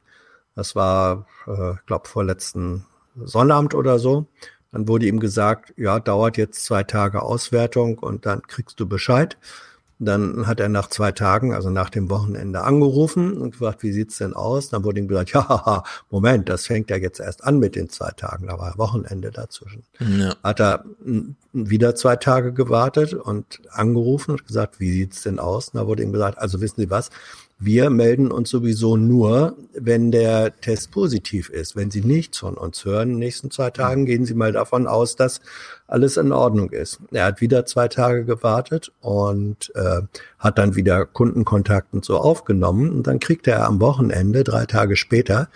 Das 0.55 0.77
war, 0.77 1.27
äh, 1.47 1.75
glaube 1.87 2.09
vorletzten 2.09 2.87
Sonnabend 3.17 3.75
oder 3.75 3.99
so. 3.99 4.27
Dann 4.73 4.89
wurde 4.89 5.07
ihm 5.07 5.21
gesagt, 5.21 5.73
ja, 5.77 6.01
dauert 6.01 6.37
jetzt 6.37 6.65
zwei 6.65 6.83
Tage 6.83 7.23
Auswertung 7.23 7.99
und 7.99 8.27
dann 8.27 8.43
kriegst 8.43 8.79
du 8.81 8.87
Bescheid. 8.87 9.37
Dann 9.99 10.47
hat 10.47 10.61
er 10.61 10.69
nach 10.69 10.89
zwei 10.89 11.13
Tagen, 11.13 11.55
also 11.55 11.71
nach 11.71 11.89
dem 11.89 12.11
Wochenende, 12.11 12.63
angerufen 12.63 13.39
und 13.39 13.53
gefragt, 13.53 13.83
wie 13.83 13.93
sieht's 13.93 14.19
denn 14.19 14.35
aus? 14.35 14.69
Dann 14.69 14.85
wurde 14.85 15.01
ihm 15.01 15.09
gesagt, 15.09 15.31
ja, 15.35 15.85
Moment, 16.11 16.49
das 16.49 16.67
fängt 16.67 16.91
ja 16.91 16.97
jetzt 16.97 17.21
erst 17.21 17.45
an 17.45 17.59
mit 17.59 17.77
den 17.77 17.89
zwei 17.89 18.11
Tagen. 18.11 18.49
Da 18.49 18.59
war 18.59 18.77
Wochenende 18.77 19.31
dazwischen. 19.31 19.85
Ja. 20.01 20.35
Hat 20.43 20.61
er 20.61 20.85
wieder 21.53 21.95
zwei 21.95 22.17
Tage 22.17 22.53
gewartet 22.53 23.15
und 23.15 23.61
angerufen 23.71 24.33
und 24.33 24.47
gesagt, 24.47 24.81
wie 24.81 24.91
sieht's 24.91 25.23
denn 25.23 25.39
aus? 25.39 25.69
Und 25.69 25.81
da 25.81 25.87
wurde 25.87 26.03
ihm 26.03 26.13
gesagt, 26.13 26.39
also 26.39 26.61
wissen 26.61 26.81
Sie 26.81 26.91
was? 26.91 27.11
Wir 27.59 27.89
melden 27.89 28.31
uns 28.31 28.51
sowieso 28.51 28.97
nur, 28.97 29.57
wenn 29.73 30.11
der 30.11 30.61
Test 30.61 30.91
positiv 30.91 31.49
ist. 31.49 31.77
Wenn 31.77 31.91
Sie 31.91 32.03
nichts 32.03 32.39
von 32.39 32.55
uns 32.55 32.85
hören, 32.85 33.11
in 33.11 33.15
den 33.15 33.19
nächsten 33.21 33.51
zwei 33.51 33.71
Tagen 33.71 34.07
gehen 34.07 34.27
Sie 34.27 34.35
mal 34.35 34.53
davon 34.53 34.87
aus, 34.87 35.17
dass 35.17 35.41
alles 35.87 36.17
in 36.17 36.33
Ordnung 36.33 36.71
ist. 36.71 36.99
Er 37.13 37.27
hat 37.27 37.41
wieder 37.41 37.65
zwei 37.65 37.89
Tage 37.89 38.25
gewartet 38.25 38.93
und 39.01 39.73
äh, 39.77 40.03
hat 40.39 40.59
dann 40.59 40.75
wieder 40.75 41.07
Kundenkontakt 41.07 41.95
und 41.95 42.05
so 42.05 42.19
aufgenommen. 42.19 42.91
Und 42.91 43.07
dann 43.07 43.21
kriegt 43.21 43.47
er 43.47 43.67
am 43.67 43.81
Wochenende, 43.81 44.45
drei 44.45 44.67
Tage 44.67 44.97
später, 44.97 45.49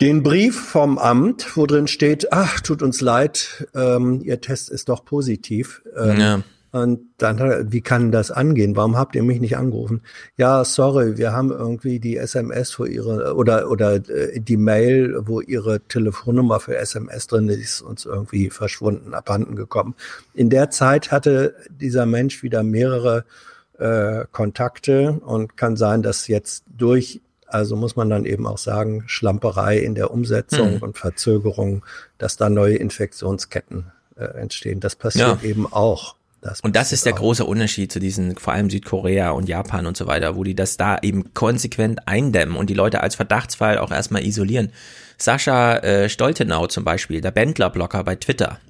den 0.00 0.22
Brief 0.22 0.58
vom 0.58 0.98
Amt, 0.98 1.56
wo 1.56 1.66
drin 1.66 1.86
steht, 1.86 2.32
ach, 2.32 2.60
tut 2.60 2.82
uns 2.82 3.00
leid, 3.00 3.68
ähm, 3.74 4.20
Ihr 4.24 4.40
Test 4.40 4.68
ist 4.70 4.88
doch 4.88 5.04
positiv. 5.04 5.82
Ähm, 5.96 6.18
Ja. 6.18 6.42
Und 6.74 7.02
dann, 7.18 7.38
hat 7.38 7.50
er, 7.50 7.72
wie 7.72 7.82
kann 7.82 8.10
das 8.10 8.32
angehen? 8.32 8.74
Warum 8.74 8.96
habt 8.96 9.14
ihr 9.14 9.22
mich 9.22 9.38
nicht 9.40 9.56
angerufen? 9.56 10.02
Ja, 10.36 10.64
sorry, 10.64 11.16
wir 11.16 11.30
haben 11.32 11.52
irgendwie 11.52 12.00
die 12.00 12.16
SMS, 12.16 12.76
wo 12.80 12.84
ihre, 12.84 13.36
oder, 13.36 13.70
oder 13.70 13.94
äh, 14.10 14.40
die 14.40 14.56
Mail, 14.56 15.14
wo 15.24 15.40
ihre 15.40 15.78
Telefonnummer 15.82 16.58
für 16.58 16.76
SMS 16.76 17.28
drin 17.28 17.48
ist, 17.48 17.60
ist 17.60 17.80
uns 17.82 18.04
irgendwie 18.06 18.50
verschwunden, 18.50 19.14
abhanden 19.14 19.54
gekommen. 19.54 19.94
In 20.34 20.50
der 20.50 20.70
Zeit 20.70 21.12
hatte 21.12 21.54
dieser 21.70 22.06
Mensch 22.06 22.42
wieder 22.42 22.64
mehrere 22.64 23.24
äh, 23.78 24.24
Kontakte 24.32 25.20
und 25.24 25.56
kann 25.56 25.76
sein, 25.76 26.02
dass 26.02 26.26
jetzt 26.26 26.64
durch, 26.76 27.20
also 27.46 27.76
muss 27.76 27.94
man 27.94 28.10
dann 28.10 28.24
eben 28.24 28.48
auch 28.48 28.58
sagen, 28.58 29.04
Schlamperei 29.06 29.78
in 29.78 29.94
der 29.94 30.10
Umsetzung 30.10 30.72
Hm. 30.74 30.82
und 30.82 30.98
Verzögerung, 30.98 31.84
dass 32.18 32.36
da 32.36 32.50
neue 32.50 32.74
Infektionsketten 32.78 33.92
äh, 34.16 34.24
entstehen. 34.24 34.80
Das 34.80 34.96
passiert 34.96 35.40
Ja. 35.44 35.48
eben 35.48 35.72
auch. 35.72 36.16
Das 36.44 36.60
Und 36.60 36.76
das 36.76 36.92
ist 36.92 37.06
der 37.06 37.14
auch. 37.14 37.18
große 37.18 37.44
Unterschied 37.44 37.90
zu 37.90 37.98
diesen, 37.98 38.36
vor 38.36 38.52
allem 38.52 38.68
Südkorea 38.70 39.30
und 39.30 39.48
Japan 39.48 39.86
und 39.86 39.96
so 39.96 40.06
weiter, 40.06 40.36
wo 40.36 40.44
die 40.44 40.54
das 40.54 40.76
da 40.76 40.98
eben 41.00 41.32
konsequent 41.32 42.06
eindämmen 42.06 42.54
und 42.56 42.68
die 42.68 42.74
Leute 42.74 43.00
als 43.02 43.14
Verdachtsfall 43.14 43.78
auch 43.78 43.90
erstmal 43.90 44.24
isolieren. 44.24 44.70
Sascha 45.16 45.78
äh, 45.78 46.08
Stoltenau 46.08 46.66
zum 46.66 46.84
Beispiel, 46.84 47.20
der 47.22 47.30
Bändler-Blocker 47.30 48.04
bei 48.04 48.16
Twitter, 48.16 48.60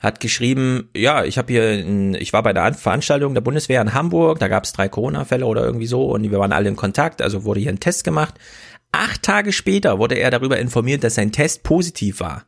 hat 0.00 0.20
geschrieben, 0.20 0.90
ja, 0.96 1.24
ich 1.24 1.38
habe 1.38 1.52
hier, 1.52 2.16
ich 2.20 2.32
war 2.32 2.42
bei 2.42 2.52
der 2.52 2.64
An- 2.64 2.74
Veranstaltung 2.74 3.34
der 3.34 3.40
Bundeswehr 3.40 3.80
in 3.80 3.94
Hamburg, 3.94 4.38
da 4.40 4.48
gab 4.48 4.64
es 4.64 4.72
drei 4.72 4.88
Corona-Fälle 4.88 5.46
oder 5.46 5.64
irgendwie 5.64 5.86
so 5.86 6.06
und 6.10 6.28
wir 6.28 6.38
waren 6.38 6.52
alle 6.52 6.68
in 6.68 6.76
Kontakt, 6.76 7.22
also 7.22 7.44
wurde 7.44 7.60
hier 7.60 7.70
ein 7.70 7.80
Test 7.80 8.04
gemacht. 8.04 8.34
Acht 8.90 9.22
Tage 9.22 9.52
später 9.52 9.98
wurde 9.98 10.16
er 10.16 10.30
darüber 10.30 10.58
informiert, 10.58 11.04
dass 11.04 11.14
sein 11.14 11.32
Test 11.32 11.62
positiv 11.62 12.20
war. 12.20 12.44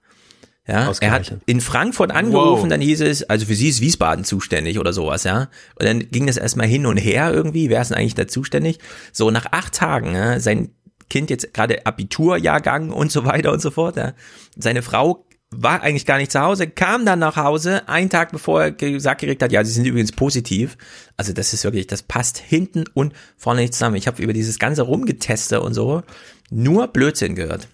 Ja, 0.67 0.91
er 1.01 1.11
hat 1.11 1.37
in 1.45 1.61
Frankfurt 1.61 2.11
angerufen, 2.11 2.63
Wow. 2.63 2.69
dann 2.71 2.81
hieß 2.81 3.03
es, 3.03 3.23
also 3.25 3.45
für 3.45 3.55
sie 3.55 3.69
ist 3.69 3.83
Wiesbaden 3.83 4.25
zuständig 4.25 4.79
oder 4.79 4.95
sowas, 4.95 5.25
ja. 5.25 5.49
Und 5.79 5.85
dann 5.87 6.11
ging 6.11 6.27
das 6.27 6.39
erstmal 6.39 6.67
hin 6.67 6.87
und 6.87 6.97
her 6.97 7.33
irgendwie, 7.35 7.69
wer 7.69 7.83
ist 7.83 7.89
denn 7.91 7.99
eigentlich 7.99 8.15
da 8.15 8.27
zuständig? 8.27 8.79
So, 9.13 9.31
nach 9.31 9.47
acht 9.51 9.75
Tagen, 9.75 10.15
ja, 10.15 10.41
sein 10.41 10.71
Kind 11.11 11.29
jetzt 11.29 11.53
gerade 11.53 11.85
Abiturjahrgang 11.85 12.91
und 12.91 13.13
so 13.13 13.27
weiter 13.27 13.53
und 13.53 13.61
so 13.61 13.71
fort, 13.71 13.97
ja. 13.97 14.15
Seine 14.57 14.81
Frau 14.81 15.27
war 15.51 15.83
eigentlich 15.83 16.07
gar 16.07 16.17
nicht 16.17 16.33
zu 16.33 16.41
Hause, 16.41 16.67
kam 16.67 17.05
dann 17.05 17.19
nach 17.19 17.37
Hause, 17.37 17.87
einen 17.89 18.09
Tag 18.09 18.33
bevor 18.33 18.63
er 18.63 18.73
gesagt 18.73 19.21
gekriegt 19.21 19.43
hat, 19.43 19.53
ja, 19.53 19.63
sie 19.65 19.71
sind 19.73 19.85
übrigens 19.85 20.13
positiv. 20.13 20.77
Also 21.19 21.33
das 21.35 21.53
ist 21.53 21.63
wirklich, 21.65 21.87
das 21.87 22.03
passt 22.03 22.39
hinten 22.39 22.85
und 22.95 23.13
vorne 23.37 23.61
nicht 23.61 23.75
zusammen. 23.75 23.97
Ich 23.97 24.07
habe 24.07 24.21
über 24.23 24.33
dieses 24.33 24.59
ganze 24.59 24.83
Rumgeteste 24.83 25.61
und 25.61 25.75
so 25.75 26.03
nur 26.51 26.89
Blödsinn 26.89 27.35
gehört. 27.37 27.69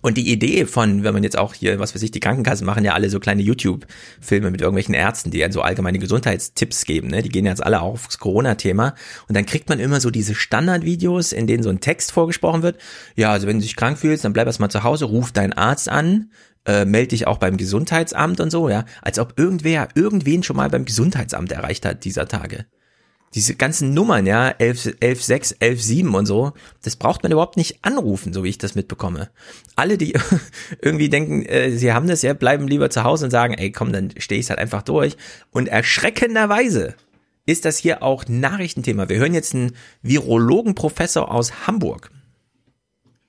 Und 0.00 0.16
die 0.16 0.32
Idee 0.32 0.66
von, 0.66 1.04
wenn 1.04 1.12
man 1.12 1.22
jetzt 1.22 1.38
auch 1.38 1.54
hier, 1.54 1.78
was 1.78 1.94
weiß 1.94 2.02
ich, 2.02 2.10
die 2.10 2.20
Krankenkassen 2.20 2.66
machen 2.66 2.84
ja 2.84 2.94
alle 2.94 3.10
so 3.10 3.20
kleine 3.20 3.42
YouTube-Filme 3.42 4.50
mit 4.50 4.60
irgendwelchen 4.60 4.94
Ärzten, 4.94 5.30
die 5.30 5.38
ja 5.38 5.52
so 5.52 5.60
allgemeine 5.60 5.98
Gesundheitstipps 5.98 6.84
geben, 6.84 7.08
ne? 7.08 7.22
Die 7.22 7.28
gehen 7.28 7.46
jetzt 7.46 7.62
alle 7.62 7.82
auch 7.82 7.92
aufs 7.92 8.18
Corona-Thema. 8.18 8.94
Und 9.28 9.36
dann 9.36 9.46
kriegt 9.46 9.68
man 9.68 9.78
immer 9.78 10.00
so 10.00 10.10
diese 10.10 10.34
Standardvideos, 10.34 11.32
in 11.32 11.46
denen 11.46 11.62
so 11.62 11.70
ein 11.70 11.80
Text 11.80 12.12
vorgesprochen 12.12 12.62
wird. 12.62 12.78
Ja, 13.16 13.32
also 13.32 13.46
wenn 13.46 13.58
du 13.58 13.62
dich 13.62 13.76
krank 13.76 13.98
fühlst, 13.98 14.24
dann 14.24 14.32
bleib 14.32 14.46
erst 14.46 14.60
mal 14.60 14.70
zu 14.70 14.82
Hause, 14.82 15.04
ruf 15.04 15.30
deinen 15.30 15.52
Arzt 15.52 15.88
an, 15.88 16.30
äh, 16.64 16.84
melde 16.84 17.08
dich 17.08 17.26
auch 17.26 17.38
beim 17.38 17.56
Gesundheitsamt 17.56 18.40
und 18.40 18.50
so, 18.50 18.68
ja. 18.68 18.84
Als 19.02 19.18
ob 19.18 19.38
irgendwer 19.38 19.88
irgendwen 19.94 20.42
schon 20.42 20.56
mal 20.56 20.70
beim 20.70 20.84
Gesundheitsamt 20.84 21.52
erreicht 21.52 21.84
hat 21.84 22.04
dieser 22.04 22.26
Tage 22.26 22.66
diese 23.34 23.54
ganzen 23.54 23.94
Nummern, 23.94 24.26
ja, 24.26 24.48
11, 24.48 24.96
11, 25.00 25.22
6, 25.22 25.52
11, 25.52 25.82
7 25.82 26.14
und 26.14 26.26
so, 26.26 26.52
das 26.82 26.96
braucht 26.96 27.22
man 27.22 27.32
überhaupt 27.32 27.56
nicht 27.56 27.78
anrufen, 27.82 28.32
so 28.32 28.44
wie 28.44 28.50
ich 28.50 28.58
das 28.58 28.74
mitbekomme. 28.74 29.30
Alle, 29.74 29.96
die 29.96 30.14
irgendwie 30.82 31.08
denken, 31.08 31.44
äh, 31.46 31.70
sie 31.70 31.92
haben 31.92 32.08
das, 32.08 32.22
ja, 32.22 32.34
bleiben 32.34 32.68
lieber 32.68 32.90
zu 32.90 33.04
Hause 33.04 33.26
und 33.26 33.30
sagen, 33.30 33.54
ey, 33.54 33.72
komm, 33.72 33.92
dann 33.92 34.10
stehe 34.18 34.40
ich 34.40 34.50
halt 34.50 34.58
einfach 34.58 34.82
durch. 34.82 35.16
Und 35.50 35.68
erschreckenderweise 35.68 36.94
ist 37.46 37.64
das 37.64 37.78
hier 37.78 38.02
auch 38.02 38.24
Nachrichtenthema. 38.28 39.08
Wir 39.08 39.16
hören 39.16 39.34
jetzt 39.34 39.54
einen 39.54 39.72
Virologenprofessor 40.02 41.30
aus 41.30 41.66
Hamburg. 41.66 42.10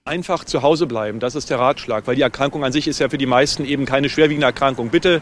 Einfach 0.06 0.44
zu 0.44 0.62
Hause 0.62 0.86
bleiben, 0.86 1.22
das 1.22 1.34
ist 1.34 1.50
der 1.50 1.60
Ratschlag, 1.60 2.08
weil 2.08 2.18
die 2.18 2.22
Erkrankung 2.22 2.66
an 2.66 2.74
sich 2.74 2.90
ist 2.90 3.00
ja 3.00 3.08
für 3.08 3.18
die 3.18 3.26
meisten 3.26 3.64
eben 3.64 3.86
keine 3.86 4.10
schwerwiegende 4.10 4.46
Erkrankung. 4.46 4.90
Bitte 4.90 5.22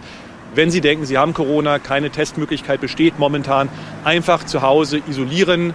wenn 0.56 0.72
Sie 0.72 0.82
denken, 0.82 1.06
Sie 1.06 1.18
haben 1.18 1.34
Corona, 1.34 1.80
keine 1.80 2.10
Testmöglichkeit 2.10 2.82
besteht 2.82 3.19
momentan, 3.19 3.69
einfach 4.03 4.45
zu 4.45 4.61
Hause 4.61 5.02
isolieren, 5.10 5.73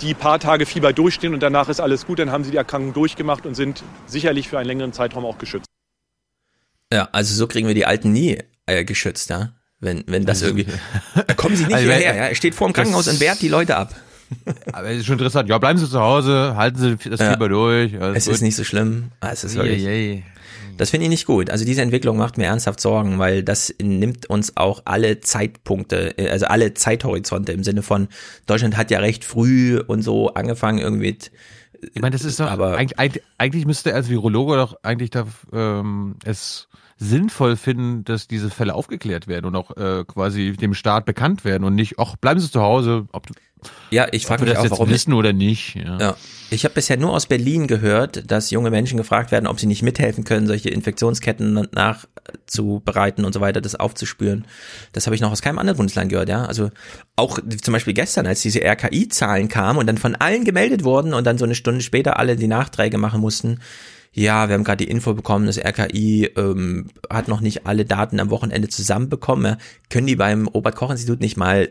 die 0.00 0.14
paar 0.14 0.38
Tage 0.40 0.66
Fieber 0.66 0.92
durchstehen 0.92 1.32
und 1.34 1.42
danach 1.42 1.68
ist 1.68 1.80
alles 1.80 2.06
gut, 2.06 2.18
dann 2.18 2.30
haben 2.32 2.44
Sie 2.44 2.50
die 2.50 2.56
Erkrankung 2.56 2.92
durchgemacht 2.92 3.46
und 3.46 3.54
sind 3.54 3.82
sicherlich 4.06 4.48
für 4.48 4.58
einen 4.58 4.66
längeren 4.66 4.92
Zeitraum 4.92 5.24
auch 5.24 5.38
geschützt. 5.38 5.66
Ja, 6.92 7.08
also 7.12 7.34
so 7.34 7.46
kriegen 7.46 7.68
wir 7.68 7.74
die 7.74 7.86
Alten 7.86 8.12
nie 8.12 8.38
äh, 8.66 8.84
geschützt, 8.84 9.30
ja. 9.30 9.52
Wenn, 9.80 10.04
wenn 10.06 10.24
das 10.24 10.42
irgendwie. 10.42 10.66
Da 11.26 11.34
kommen 11.34 11.56
sie 11.56 11.64
nicht 11.66 11.74
Also, 11.74 11.86
hierher, 11.90 12.10
wenn- 12.12 12.16
ja. 12.18 12.28
Er 12.28 12.34
steht 12.36 12.54
vor 12.54 12.68
dem 12.68 12.72
Krankenhaus 12.72 13.08
und 13.08 13.18
wehrt 13.20 13.40
die 13.42 13.48
Leute 13.48 13.76
ab. 13.76 13.94
Aber 14.72 14.88
es 14.90 14.98
ist 14.98 15.06
schon 15.06 15.14
interessant. 15.14 15.48
Ja, 15.48 15.58
bleiben 15.58 15.78
Sie 15.78 15.88
zu 15.90 16.00
Hause, 16.00 16.54
halten 16.56 16.78
Sie 16.78 17.10
das 17.10 17.18
Ja. 17.20 17.32
Fieber 17.32 17.48
durch. 17.48 17.92
Es 17.92 18.26
gut. 18.26 18.34
ist 18.34 18.40
nicht 18.42 18.54
so 18.56 18.62
schlimm. 18.64 19.10
Ah, 19.20 19.30
Es 19.32 19.42
ist 19.44 19.56
wirklich. 19.56 20.22
Das 20.76 20.90
finde 20.90 21.04
ich 21.04 21.10
nicht 21.10 21.26
gut. 21.26 21.50
Also 21.50 21.64
diese 21.64 21.82
Entwicklung 21.82 22.16
macht 22.16 22.38
mir 22.38 22.46
ernsthaft 22.46 22.80
Sorgen, 22.80 23.18
weil 23.18 23.42
das 23.42 23.74
nimmt 23.80 24.28
uns 24.28 24.56
auch 24.56 24.82
alle 24.84 25.20
Zeitpunkte, 25.20 26.18
äh, 26.18 26.28
also 26.30 26.46
alle 26.46 26.74
Zeithorizonte 26.74 27.52
im 27.52 27.64
Sinne 27.64 27.82
von 27.82 28.08
Deutschland 28.46 28.76
hat 28.76 28.90
ja 28.90 28.98
recht 29.00 29.24
früh 29.24 29.78
und 29.78 30.02
so 30.02 30.34
angefangen 30.34 30.78
irgendwie 30.78 31.06
mit 31.06 31.30
Ich 31.94 32.00
meine, 32.00 32.12
das 32.12 32.24
ist 32.24 32.38
doch, 32.38 32.48
Aber- 32.48 32.76
eigentlich, 32.76 33.22
eigentlich- 33.38 33.66
müsste 33.66 33.90
er 33.90 33.96
als 33.96 34.08
Virologe 34.08 34.54
doch 34.56 34.76
eigentlich 34.84 35.10
da, 35.10 35.26
ähm, 35.52 36.14
es 36.24 36.68
sinnvoll 36.96 37.56
finden, 37.56 38.04
dass 38.04 38.28
diese 38.28 38.50
Fälle 38.50 38.74
aufgeklärt 38.74 39.26
werden 39.26 39.46
und 39.46 39.56
auch 39.56 39.76
äh, 39.76 40.04
quasi 40.06 40.52
dem 40.52 40.74
Staat 40.74 41.04
bekannt 41.04 41.44
werden 41.44 41.64
und 41.64 41.74
nicht, 41.74 41.98
ach, 41.98 42.14
bleiben 42.16 42.38
Sie 42.38 42.48
zu 42.50 42.60
Hause, 42.60 43.06
ob, 43.10 43.26
du- 43.26 43.34
Ja, 43.90 44.06
ich 44.10 44.26
frage 44.26 44.42
mich 44.42 44.50
das 44.50 44.60
auch, 44.60 44.64
jetzt 44.64 44.70
warum 44.72 44.90
wissen 44.90 45.12
oder 45.12 45.32
nicht. 45.32 45.74
Ja. 45.74 45.98
Ja, 45.98 46.16
ich 46.50 46.64
habe 46.64 46.74
bisher 46.74 46.96
nur 46.96 47.12
aus 47.14 47.26
Berlin 47.26 47.66
gehört, 47.66 48.30
dass 48.30 48.50
junge 48.50 48.70
Menschen 48.70 48.96
gefragt 48.96 49.32
werden, 49.32 49.46
ob 49.46 49.58
sie 49.58 49.66
nicht 49.66 49.82
mithelfen 49.82 50.24
können, 50.24 50.46
solche 50.46 50.68
Infektionsketten 50.68 51.68
nachzubereiten 51.72 53.24
und 53.24 53.32
so 53.32 53.40
weiter, 53.40 53.60
das 53.60 53.74
aufzuspüren. 53.74 54.46
Das 54.92 55.06
habe 55.06 55.14
ich 55.14 55.22
noch 55.22 55.32
aus 55.32 55.42
keinem 55.42 55.58
anderen 55.58 55.78
Bundesland 55.78 56.10
gehört, 56.10 56.28
ja. 56.28 56.44
Also 56.44 56.70
auch 57.16 57.38
zum 57.62 57.72
Beispiel 57.72 57.94
gestern, 57.94 58.26
als 58.26 58.42
diese 58.42 58.60
RKI-Zahlen 58.60 59.48
kamen 59.48 59.78
und 59.78 59.86
dann 59.86 59.98
von 59.98 60.14
allen 60.14 60.44
gemeldet 60.44 60.84
wurden 60.84 61.14
und 61.14 61.26
dann 61.26 61.38
so 61.38 61.44
eine 61.44 61.54
Stunde 61.54 61.80
später 61.80 62.18
alle 62.18 62.36
die 62.36 62.48
Nachträge 62.48 62.98
machen 62.98 63.20
mussten. 63.20 63.60
Ja, 64.14 64.48
wir 64.48 64.54
haben 64.54 64.64
gerade 64.64 64.84
die 64.84 64.90
Info 64.90 65.14
bekommen, 65.14 65.46
das 65.46 65.56
RKI 65.58 66.32
ähm, 66.36 66.88
hat 67.08 67.28
noch 67.28 67.40
nicht 67.40 67.66
alle 67.66 67.86
Daten 67.86 68.20
am 68.20 68.28
Wochenende 68.28 68.68
zusammenbekommen. 68.68 69.44
Ja. 69.46 69.58
Können 69.88 70.06
die 70.06 70.16
beim 70.16 70.48
Robert-Koch-Institut 70.48 71.20
nicht 71.20 71.38
mal 71.38 71.70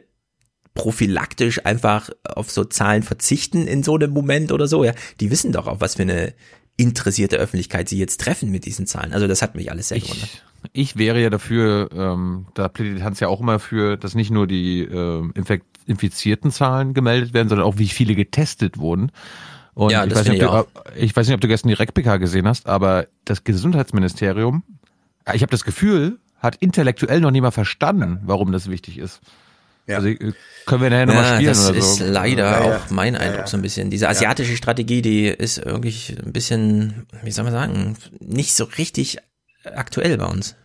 prophylaktisch 0.74 1.66
einfach 1.66 2.10
auf 2.24 2.50
so 2.50 2.64
Zahlen 2.64 3.04
verzichten 3.04 3.68
in 3.68 3.84
so 3.84 3.96
einem 3.96 4.12
Moment 4.12 4.52
oder 4.52 4.68
so, 4.68 4.84
ja. 4.84 4.94
Die 5.20 5.32
wissen 5.32 5.52
doch 5.52 5.68
auch, 5.68 5.82
was 5.82 5.96
für 5.96 6.04
eine 6.04 6.34
interessierte 6.78 7.38
Öffentlichkeit 7.38 7.90
sie 7.90 7.98
jetzt 7.98 8.22
treffen 8.22 8.50
mit 8.50 8.66
diesen 8.66 8.88
Zahlen. 8.88 9.14
Also 9.14 9.28
das 9.28 9.42
hat 9.42 9.56
mich 9.56 9.72
alles 9.72 9.90
sehr 9.90 10.00
gewundert. 10.00 10.44
Ich 10.74 10.98
wäre 10.98 11.22
ja 11.22 11.30
dafür, 11.30 11.90
ähm, 11.94 12.48
da 12.54 12.70
plädiert 12.70 13.04
Hans 13.04 13.20
ja 13.20 13.28
auch 13.28 13.42
immer 13.42 13.60
für, 13.60 13.98
dass 13.98 14.16
nicht 14.16 14.32
nur 14.32 14.48
die 14.48 14.84
ähm, 14.84 15.32
Infekt 15.36 15.66
infizierten 15.88 16.52
Zahlen 16.52 16.94
gemeldet 16.94 17.34
werden, 17.34 17.50
sondern 17.50 17.68
auch 17.68 17.78
wie 17.78 17.88
viele 17.88 18.16
getestet 18.16 18.78
wurden. 18.78 19.12
Und 19.74 19.92
Ja, 19.92 20.06
ich, 20.06 20.14
weiß 20.14 20.28
nicht, 20.28 20.44
ob 20.44 20.74
du, 20.74 20.92
ich 20.96 21.16
weiß 21.16 21.28
nicht, 21.28 21.36
ob 21.36 21.42
du 21.42 21.48
gestern 21.48 21.70
die 21.70 21.74
RecPK 21.76 22.18
gesehen 22.18 22.48
hast, 22.48 22.68
aber 22.68 23.08
das 23.26 23.44
Gesundheitsministerium, 23.44 24.64
äh, 25.26 25.36
ich 25.36 25.42
habe 25.42 25.52
das 25.52 25.64
Gefühl, 25.64 26.20
hat 26.38 26.56
intellektuell 26.58 27.22
noch 27.22 27.32
nie 27.32 27.42
mal 27.42 27.52
verstanden, 27.52 28.20
warum 28.24 28.52
das 28.52 28.70
wichtig 28.70 28.98
ist. 28.98 29.22
Also 29.96 30.10
äh, 30.10 30.34
können 30.66 30.82
wir 30.84 30.90
nachher 30.90 31.06
nochmal 31.06 31.24
Ja, 31.24 31.36
spielen 31.36 31.48
das 31.50 31.70
oder 31.70 31.78
ist 31.78 31.96
so. 31.98 32.06
leider 32.06 32.44
Ja, 32.44 32.68
ja. 32.70 32.78
auch 32.78 32.90
mein 32.90 33.16
Eindruck 33.16 33.48
so 33.48 33.58
ein 33.58 33.62
bisschen. 33.64 33.90
Diese 33.90 34.08
asiatische 34.10 34.56
Strategie, 34.56 35.02
die 35.02 35.26
ist 35.28 35.58
irgendwie 35.58 36.16
ein 36.24 36.32
bisschen, 36.34 37.08
wie 37.24 37.32
soll 37.32 37.44
man 37.46 37.54
sagen, 37.54 37.98
nicht 38.20 38.56
so 38.56 38.66
richtig 38.66 39.18
aktuell 39.64 40.18
bei 40.18 40.26
uns. 40.26 40.56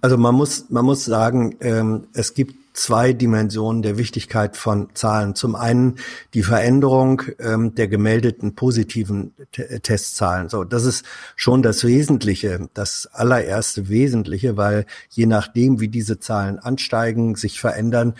Also 0.00 0.16
man 0.18 0.34
muss, 0.34 0.66
man 0.70 0.84
muss 0.84 1.04
sagen, 1.04 1.56
ähm, 1.60 2.06
es 2.12 2.34
gibt 2.34 2.54
zwei 2.74 3.12
Dimensionen 3.12 3.82
der 3.82 3.96
Wichtigkeit 3.98 4.56
von 4.56 4.88
Zahlen. 4.94 5.34
Zum 5.34 5.54
einen 5.54 5.96
die 6.34 6.42
Veränderung 6.42 7.22
ähm, 7.38 7.74
der 7.74 7.88
gemeldeten 7.88 8.54
positiven 8.56 9.32
T 9.52 9.78
Testzahlen. 9.80 10.48
So, 10.48 10.64
das 10.64 10.84
ist 10.84 11.04
schon 11.36 11.62
das 11.62 11.84
Wesentliche, 11.84 12.68
das 12.74 13.06
allererste 13.12 13.88
Wesentliche, 13.88 14.56
weil 14.56 14.86
je 15.08 15.26
nachdem, 15.26 15.80
wie 15.80 15.88
diese 15.88 16.18
Zahlen 16.20 16.58
ansteigen, 16.58 17.36
sich 17.36 17.60
verändern, 17.60 18.14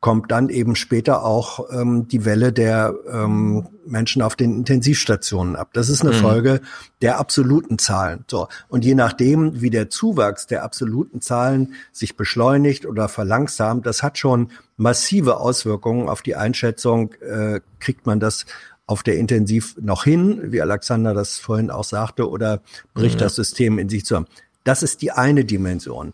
kommt 0.00 0.30
dann 0.30 0.50
eben 0.50 0.76
später 0.76 1.24
auch 1.24 1.70
ähm, 1.72 2.06
die 2.06 2.24
Welle 2.24 2.52
der 2.52 2.94
ähm, 3.10 3.66
Menschen 3.86 4.22
auf 4.22 4.36
den 4.36 4.54
Intensivstationen 4.56 5.56
ab. 5.56 5.70
Das 5.72 5.88
ist 5.88 6.02
eine 6.02 6.12
Mhm. 6.12 6.20
Folge 6.20 6.60
der 7.02 7.18
absoluten 7.18 7.78
Zahlen. 7.78 8.24
So. 8.30 8.48
Und 8.68 8.84
je 8.84 8.94
nachdem, 8.94 9.60
wie 9.60 9.70
der 9.70 9.88
Zuwachs 9.90 10.46
der 10.46 10.64
absoluten 10.64 11.20
Zahlen 11.22 11.74
sich 11.92 12.16
beschleunigt 12.16 12.86
oder 12.86 13.08
verlangsamt, 13.08 13.86
das 13.86 14.02
hat 14.02 14.18
schon 14.18 14.50
massive 14.76 15.38
Auswirkungen 15.38 16.08
auf 16.08 16.22
die 16.22 16.36
Einschätzung, 16.36 17.14
äh, 17.14 17.60
kriegt 17.80 18.06
man 18.06 18.20
das 18.20 18.44
auf 18.86 19.02
der 19.02 19.16
Intensiv 19.18 19.74
noch 19.80 20.04
hin, 20.04 20.52
wie 20.52 20.60
Alexander 20.62 21.14
das 21.14 21.38
vorhin 21.38 21.70
auch 21.70 21.84
sagte, 21.84 22.28
oder 22.30 22.60
bricht 22.94 23.16
Mhm. 23.16 23.20
das 23.20 23.34
System 23.34 23.78
in 23.78 23.88
sich 23.88 24.04
zusammen. 24.04 24.26
Das 24.62 24.82
ist 24.82 25.02
die 25.02 25.10
eine 25.10 25.44
Dimension. 25.44 26.12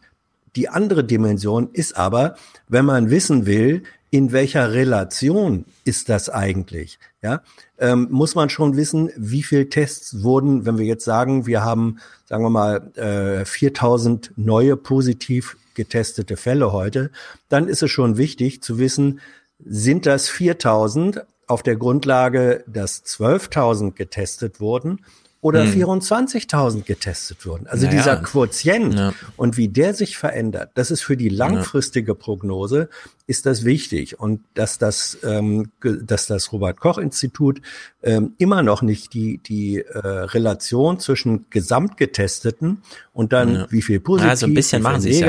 Die 0.57 0.69
andere 0.69 1.05
Dimension 1.05 1.71
ist 1.73 1.97
aber, 1.97 2.37
wenn 2.69 2.85
man 2.85 3.11
wissen 3.11 3.47
will, 3.47 3.83
in 4.11 4.31
welcher 4.31 4.75
Relation 4.75 5.65
ist 5.85 6.11
das 6.11 6.29
eigentlich, 6.29 6.99
ja, 7.23 7.41
ähm, 7.79 8.09
muss 8.11 8.35
man 8.35 8.51
schon 8.51 8.77
wissen, 8.77 9.11
wie 9.17 9.43
viel 9.43 9.71
Tests 9.71 10.23
wurden, 10.23 10.67
wenn 10.67 10.77
wir 10.77 10.85
jetzt 10.85 11.07
sagen, 11.07 11.47
wir 11.47 11.65
haben, 11.65 11.99
sagen 12.27 12.45
wir 12.45 12.51
mal, 12.51 12.93
äh, 12.97 13.47
4000 13.47 14.33
neue 14.37 14.77
positiv 14.77 15.57
getestete 15.75 16.37
Fälle 16.37 16.73
heute, 16.73 17.11
dann 17.49 17.69
ist 17.69 17.83
es 17.83 17.91
schon 17.91 18.19
wichtig 18.19 18.63
zu 18.63 18.79
wissen, 18.79 19.21
sind 19.65 20.05
das 20.05 20.29
4000 20.29 21.25
auf 21.47 21.63
der 21.63 21.77
Grundlage, 21.77 22.65
dass 22.67 23.03
12.000 23.05 23.93
getestet 23.95 24.61
wurden 24.61 25.01
oder 25.43 25.65
Hm. 25.65 25.73
24.000 25.73 26.85
getestet 26.85 27.45
wurden. 27.45 27.67
Also 27.67 27.87
Naja. 27.87 27.99
dieser 27.99 28.17
Quotient 28.17 29.13
und 29.37 29.57
wie 29.57 29.69
der 29.69 29.93
sich 29.93 30.17
verändert, 30.17 30.71
das 30.75 30.91
ist 30.93 31.03
für 31.03 31.17
die 31.17 31.29
langfristige 31.29 32.15
Prognose 32.15 32.89
ist 33.27 33.45
das 33.45 33.65
wichtig 33.65 34.19
und 34.21 34.41
dass 34.55 34.79
das, 34.79 35.19
ähm, 35.25 35.71
dass 35.81 36.27
das 36.29 36.53
Robert 36.53 36.79
Koch 36.81 36.97
Institut 36.99 37.61
ähm, 38.03 38.35
immer 38.39 38.63
noch 38.63 38.83
nicht 38.83 39.15
die 39.15 39.39
die 39.39 39.81
äh, 39.81 39.99
Relation 39.99 40.99
zwischen 41.01 41.47
Gesamtgetesteten 41.51 42.83
und 43.13 43.33
dann 43.33 43.55
Ja. 43.55 43.67
wie 43.71 43.83
viel 43.83 44.01
positiv, 44.01 44.29
Ja, 44.31 44.37
so 44.37 44.47
ein 44.47 44.55
bisschen 44.55 44.81
wie 44.81 44.83
viel 44.85 44.93
machen 44.93 45.01
sie's 45.03 45.21
ja. 45.21 45.27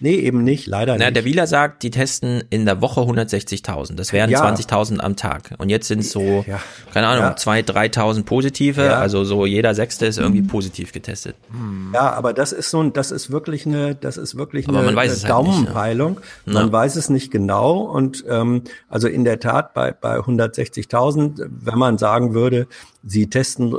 Nee, 0.00 0.16
eben 0.16 0.44
nicht, 0.44 0.66
leider 0.66 0.96
Na, 0.98 1.06
nicht. 1.06 1.16
der 1.16 1.24
Wieler 1.24 1.46
sagt, 1.46 1.82
die 1.82 1.90
testen 1.90 2.44
in 2.50 2.66
der 2.66 2.80
Woche 2.82 3.00
160.000. 3.00 3.94
Das 3.94 4.12
wären 4.12 4.30
Ja. 4.30 4.40
20.000 4.44 5.00
am 5.00 5.16
Tag. 5.16 5.54
Und 5.58 5.70
jetzt 5.70 5.88
sind 5.88 6.00
es 6.00 6.10
so, 6.12 6.44
keine 6.92 7.06
Ahnung, 7.06 7.24
Ja. 7.24 7.34
2.000, 7.36 7.62
3.000 7.64 8.24
positive. 8.24 8.84
Ja. 8.84 8.98
Also 8.98 9.24
so 9.24 9.46
jeder 9.46 9.74
Sechste 9.74 10.06
ist 10.06 10.18
irgendwie 10.18 10.42
positiv 10.42 10.92
getestet. 10.92 11.36
Ja, 11.94 12.12
aber 12.12 12.32
das 12.34 12.52
ist 12.52 12.70
so 12.70 12.82
ein, 12.82 12.92
das 12.92 13.10
ist 13.10 13.30
wirklich 13.30 13.64
eine, 13.66 13.94
das 13.94 14.16
ist 14.18 14.36
wirklich 14.36 14.68
Aber 14.68 14.78
eine, 14.78 14.86
man 14.88 14.96
weiß 14.96 15.10
eine 15.10 15.16
es 15.16 15.24
halt 15.24 15.44
nicht, 15.46 15.54
ja. 15.54 15.62
Daumenpeilung. 15.64 16.20
Man 16.44 16.66
Ja. 16.66 16.72
weiß 16.72 16.96
es 16.96 17.08
nicht 17.08 17.30
genau 17.30 17.80
und 17.80 18.24
ähm, 18.28 18.62
also 18.88 19.08
in 19.08 19.24
der 19.24 19.40
Tat 19.40 19.72
bei 19.74 19.92
bei 19.92 20.18
160.000, 20.18 21.46
wenn 21.48 21.78
man 21.78 21.98
sagen 21.98 22.34
würde, 22.34 22.66
Sie 23.08 23.30
testen 23.30 23.72
äh, 23.72 23.76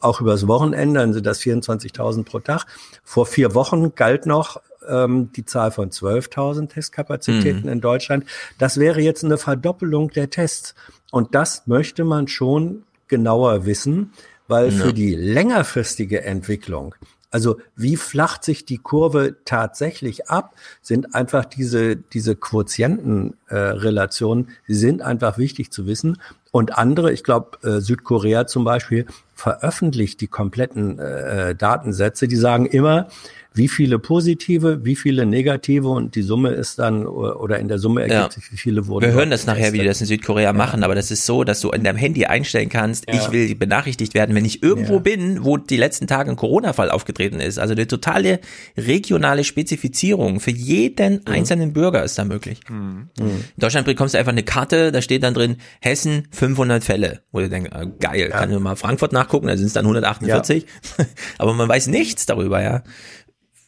auch 0.00 0.20
übers 0.22 0.46
Wochenende, 0.48 1.00
dann 1.00 1.12
sind 1.12 1.26
das 1.26 1.40
24.000 1.40 2.24
pro 2.24 2.38
Tag. 2.40 2.64
Vor 3.04 3.26
vier 3.26 3.54
Wochen 3.54 3.94
galt 3.94 4.24
noch 4.24 4.60
ähm, 4.88 5.30
die 5.34 5.44
Zahl 5.44 5.70
von 5.70 5.90
12.000 5.90 6.68
Testkapazitäten 6.68 7.62
Mhm. 7.62 7.68
in 7.68 7.80
Deutschland. 7.80 8.24
Das 8.58 8.78
wäre 8.78 9.00
jetzt 9.00 9.24
eine 9.24 9.38
Verdoppelung 9.38 10.10
der 10.10 10.30
Tests. 10.30 10.74
Und 11.10 11.34
das 11.34 11.66
möchte 11.66 12.04
man 12.04 12.28
schon 12.28 12.82
genauer 13.08 13.66
wissen, 13.66 14.12
weil 14.48 14.70
Ja. 14.70 14.84
für 14.84 14.92
die 14.92 15.14
längerfristige 15.14 16.22
Entwicklung, 16.24 16.94
also 17.30 17.58
wie 17.76 17.96
flacht 17.96 18.44
sich 18.44 18.66
die 18.66 18.76
Kurve 18.78 19.36
tatsächlich 19.46 20.28
ab, 20.28 20.54
sind 20.82 21.14
einfach 21.14 21.44
diese, 21.46 21.96
diese 21.96 22.36
Quotientenrelationen, 22.36 24.48
äh, 24.48 24.52
die 24.68 24.74
sind 24.74 25.00
einfach 25.02 25.38
wichtig 25.38 25.70
zu 25.70 25.86
wissen. 25.86 26.18
Und 26.50 26.76
andere, 26.76 27.12
ich 27.12 27.24
glaube, 27.24 27.58
äh, 27.62 27.80
Südkorea 27.80 28.46
zum 28.46 28.64
Beispiel, 28.64 29.06
veröffentlicht 29.34 30.20
die 30.20 30.26
kompletten 30.28 30.98
äh, 30.98 31.54
Datensätze, 31.54 32.28
die 32.28 32.36
sagen 32.36 32.66
immer, 32.66 33.08
wie 33.54 33.68
viele 33.68 33.98
positive, 33.98 34.84
wie 34.84 34.96
viele 34.96 35.26
negative 35.26 35.88
und 35.88 36.14
die 36.14 36.22
Summe 36.22 36.50
ist 36.50 36.78
dann, 36.78 37.06
oder 37.06 37.58
in 37.58 37.68
der 37.68 37.78
Summe 37.78 38.02
ergibt 38.02 38.18
Ja. 38.20 38.30
sich, 38.30 38.50
wie 38.52 38.56
viele 38.56 38.86
wurden. 38.86 39.06
Wir 39.06 39.12
hören 39.12 39.30
das 39.30 39.46
nachher, 39.46 39.72
wie 39.72 39.78
die 39.78 39.84
das 39.84 40.00
in 40.00 40.06
Südkorea 40.06 40.52
machen, 40.52 40.82
aber 40.84 40.94
das 40.94 41.10
ist 41.10 41.26
so, 41.26 41.44
dass 41.44 41.60
du 41.60 41.70
in 41.70 41.84
deinem 41.84 41.96
Handy 41.96 42.24
einstellen 42.24 42.68
kannst, 42.68 43.04
Ja. 43.08 43.14
ich 43.14 43.30
will 43.32 43.54
benachrichtigt 43.54 44.14
werden, 44.14 44.34
wenn 44.34 44.44
ich 44.44 44.62
irgendwo 44.62 44.94
Ja. 44.94 44.98
bin, 45.00 45.44
wo 45.44 45.56
die 45.56 45.76
letzten 45.76 46.06
Tage 46.06 46.30
ein 46.30 46.36
Corona-Fall 46.36 46.90
aufgetreten 46.90 47.40
ist. 47.40 47.58
Also 47.58 47.74
eine 47.74 47.86
totale 47.86 48.40
regionale 48.76 49.44
Spezifizierung 49.44 50.40
für 50.40 50.50
jeden 50.50 51.26
einzelnen 51.26 51.72
Bürger 51.72 52.02
ist 52.04 52.18
da 52.18 52.24
möglich. 52.24 52.60
Mhm. 52.68 53.08
In 53.18 53.30
Deutschland 53.58 53.86
bekommst 53.86 54.14
du 54.14 54.18
einfach 54.18 54.32
eine 54.32 54.42
Karte, 54.42 54.92
da 54.92 55.02
steht 55.02 55.22
dann 55.22 55.34
drin, 55.34 55.56
Hessen 55.80 56.28
500 56.30 56.82
Fälle. 56.84 57.20
Wo 57.32 57.40
du 57.40 57.48
denkst, 57.48 57.70
ah, 57.72 57.84
geil, 57.84 58.28
kann 58.30 58.52
ich 58.52 58.58
mal 58.58 58.76
Frankfurt 58.76 59.12
nachgucken, 59.12 59.46
da 59.46 59.56
sind 59.56 59.66
es 59.66 59.72
dann 59.72 59.84
148. 59.86 60.66
Aber 61.38 61.54
man 61.54 61.68
weiß 61.68 61.86
nichts 61.88 62.26
darüber, 62.26 62.62
ja 62.62 62.82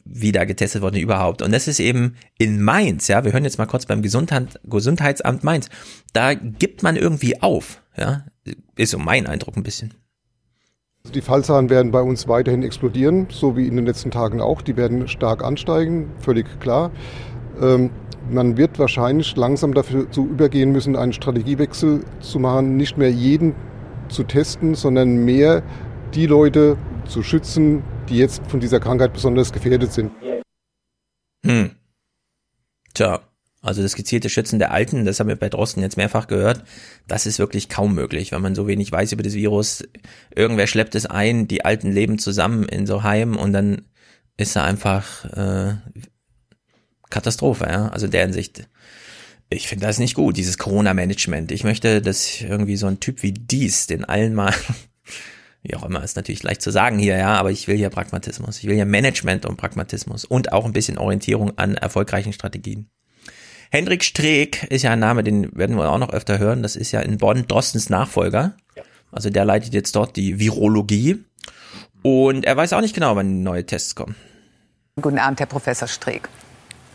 wie 0.05 0.33
da 0.33 0.45
getestet 0.45 0.83
wurde 0.83 0.99
überhaupt. 0.99 1.43
Und 1.43 1.53
das 1.53 1.69
ist 1.69 1.81
eben 1.81 2.17
in 2.39 2.63
Mainz, 2.63 3.09
ja, 3.09 3.25
wir 3.25 3.33
hören 3.33 3.45
jetzt 3.45 3.59
mal 3.59 3.67
kurz 3.67 3.87
beim 3.87 4.03
Gesundheit, 4.03 4.61
Gesundheitsamt 4.65 5.45
Mainz, 5.45 5.69
da 6.13 6.35
gibt 6.35 6.83
man 6.83 6.97
irgendwie 6.97 7.41
auf, 7.43 7.83
ja, 7.97 8.25
ist 8.77 8.91
so 8.91 8.99
mein 8.99 9.27
Eindruck 9.27 9.57
ein 9.57 9.63
bisschen. 9.63 9.95
Die 11.13 11.21
Fallzahlen 11.21 11.69
werden 11.69 11.91
bei 11.91 12.01
uns 12.01 12.29
weiterhin 12.29 12.63
explodieren, 12.63 13.27
so 13.31 13.57
wie 13.57 13.67
in 13.67 13.77
den 13.77 13.85
letzten 13.85 14.11
Tagen 14.11 14.41
auch. 14.41 14.63
Die 14.63 14.77
werden 14.77 15.07
stark 15.07 15.45
ansteigen, 15.45 16.11
völlig 16.19 16.47
klar. 16.61 16.91
Ähm, 17.61 17.91
man 18.31 18.57
wird 18.57 18.79
wahrscheinlich 18.79 19.37
langsam 19.37 19.75
dafür 19.75 20.11
zu 20.11 20.27
übergehen 20.27 20.73
müssen, 20.73 20.97
einen 20.97 21.13
Strategiewechsel 21.13 22.05
zu 22.21 22.39
machen, 22.39 22.79
nicht 22.79 22.97
mehr 22.97 23.11
jeden 23.11 23.55
zu 24.09 24.25
testen, 24.25 24.75
sondern 24.75 25.25
mehr 25.25 25.63
die 26.15 26.27
Leute 26.27 26.79
zu 27.07 27.23
schützen, 27.23 27.83
die 28.09 28.17
jetzt 28.17 28.43
von 28.49 28.61
dieser 28.61 28.81
Krankheit 28.81 29.13
besonders 29.13 29.53
gefährdet 29.53 29.93
sind. 29.93 30.13
Hm. 31.45 31.73
Tja, 32.95 33.21
also 33.65 33.83
das 33.83 33.95
gezielte 33.95 34.29
Schützen 34.29 34.59
der 34.59 34.73
Alten, 34.73 35.07
das 35.07 35.21
haben 35.21 35.29
wir 35.29 35.37
bei 35.37 35.49
Drosten 35.49 35.83
jetzt 35.83 35.97
mehrfach 35.97 36.27
gehört, 36.27 36.65
das 37.07 37.25
ist 37.25 37.39
wirklich 37.39 37.71
kaum 37.71 37.95
möglich, 37.95 38.31
weil 38.33 38.41
man 38.41 38.55
so 38.55 38.67
wenig 38.67 38.93
weiß 38.93 39.13
über 39.13 39.23
das 39.23 39.35
Virus. 39.35 39.83
Irgendwer 40.35 40.67
schleppt 40.67 40.95
es 40.95 41.07
ein, 41.07 41.49
die 41.49 41.65
Alten 41.65 41.91
leben 41.91 42.19
zusammen 42.19 42.65
in 42.65 42.87
so 42.87 43.03
Heimen 43.03 43.37
und 43.37 43.55
dann 43.55 43.83
ist 44.37 44.57
er 44.57 44.65
einfach 44.65 45.25
äh, 45.33 45.77
Katastrophe, 47.09 47.67
ja. 47.67 47.89
Also 47.89 48.07
in 48.07 48.13
der 48.13 48.23
Hinsicht. 48.23 48.69
Ich 49.49 49.69
finde 49.69 49.87
das 49.87 49.99
nicht 49.99 50.15
gut, 50.15 50.37
dieses 50.37 50.59
Corona-Management. 50.59 51.53
Ich 51.53 51.65
möchte, 51.65 52.03
dass 52.03 52.41
irgendwie 52.41 52.77
so 52.77 52.87
ein 52.87 53.01
Typ 53.01 53.23
wie 53.23 53.33
dies 53.33 53.87
den 53.87 54.05
allen 54.05 54.35
mal, 54.35 54.53
wie 55.65 55.75
auch 55.75 55.83
immer, 55.83 56.05
ist 56.05 56.17
natürlich 56.17 56.43
leicht 56.43 56.61
zu 56.61 56.71
sagen 56.71 56.99
hier, 56.99 57.17
ja, 57.17 57.35
aber 57.35 57.51
ich 57.51 57.67
will 57.67 57.77
hier 57.77 57.89
Pragmatismus. 57.89 58.59
Ich 58.59 58.67
will 58.67 58.75
hier 58.75 58.85
Management 58.85 59.47
und 59.47 59.57
Pragmatismus 59.57 60.27
und 60.27 60.53
auch 60.53 60.67
ein 60.67 60.75
bisschen 60.75 60.99
Orientierung 60.99 61.57
an 61.57 61.75
erfolgreichen 61.75 62.35
Strategien. 62.35 62.91
Hendrik 63.71 64.05
Streeck 64.05 64.65
ist 64.65 64.83
ja 64.83 64.93
ein 64.93 65.01
Name, 65.01 65.25
den 65.25 65.57
werden 65.57 65.77
wir 65.77 65.91
auch 65.91 65.99
noch 65.99 66.13
öfter 66.13 66.39
hören. 66.39 66.63
Das 66.63 66.77
ist 66.77 66.93
ja 66.93 67.01
in 67.01 67.17
Bonn 67.17 67.47
Drostens 67.49 67.89
Nachfolger. 67.89 68.55
Also 69.11 69.31
der 69.31 69.45
leitet 69.45 69.73
jetzt 69.73 69.97
dort 69.97 70.17
die 70.17 70.39
Virologie. 70.39 71.25
Und 72.03 72.45
er 72.45 72.57
weiß 72.57 72.75
auch 72.75 72.83
nicht 72.83 72.95
genau, 72.95 73.17
wann 73.17 73.43
neue 73.43 73.65
Tests 73.65 73.95
kommen. 73.95 74.15
Guten 75.01 75.19
Abend, 75.19 75.41
Herr 75.41 75.47
Professor 75.47 75.89
Streeck. 75.89 76.29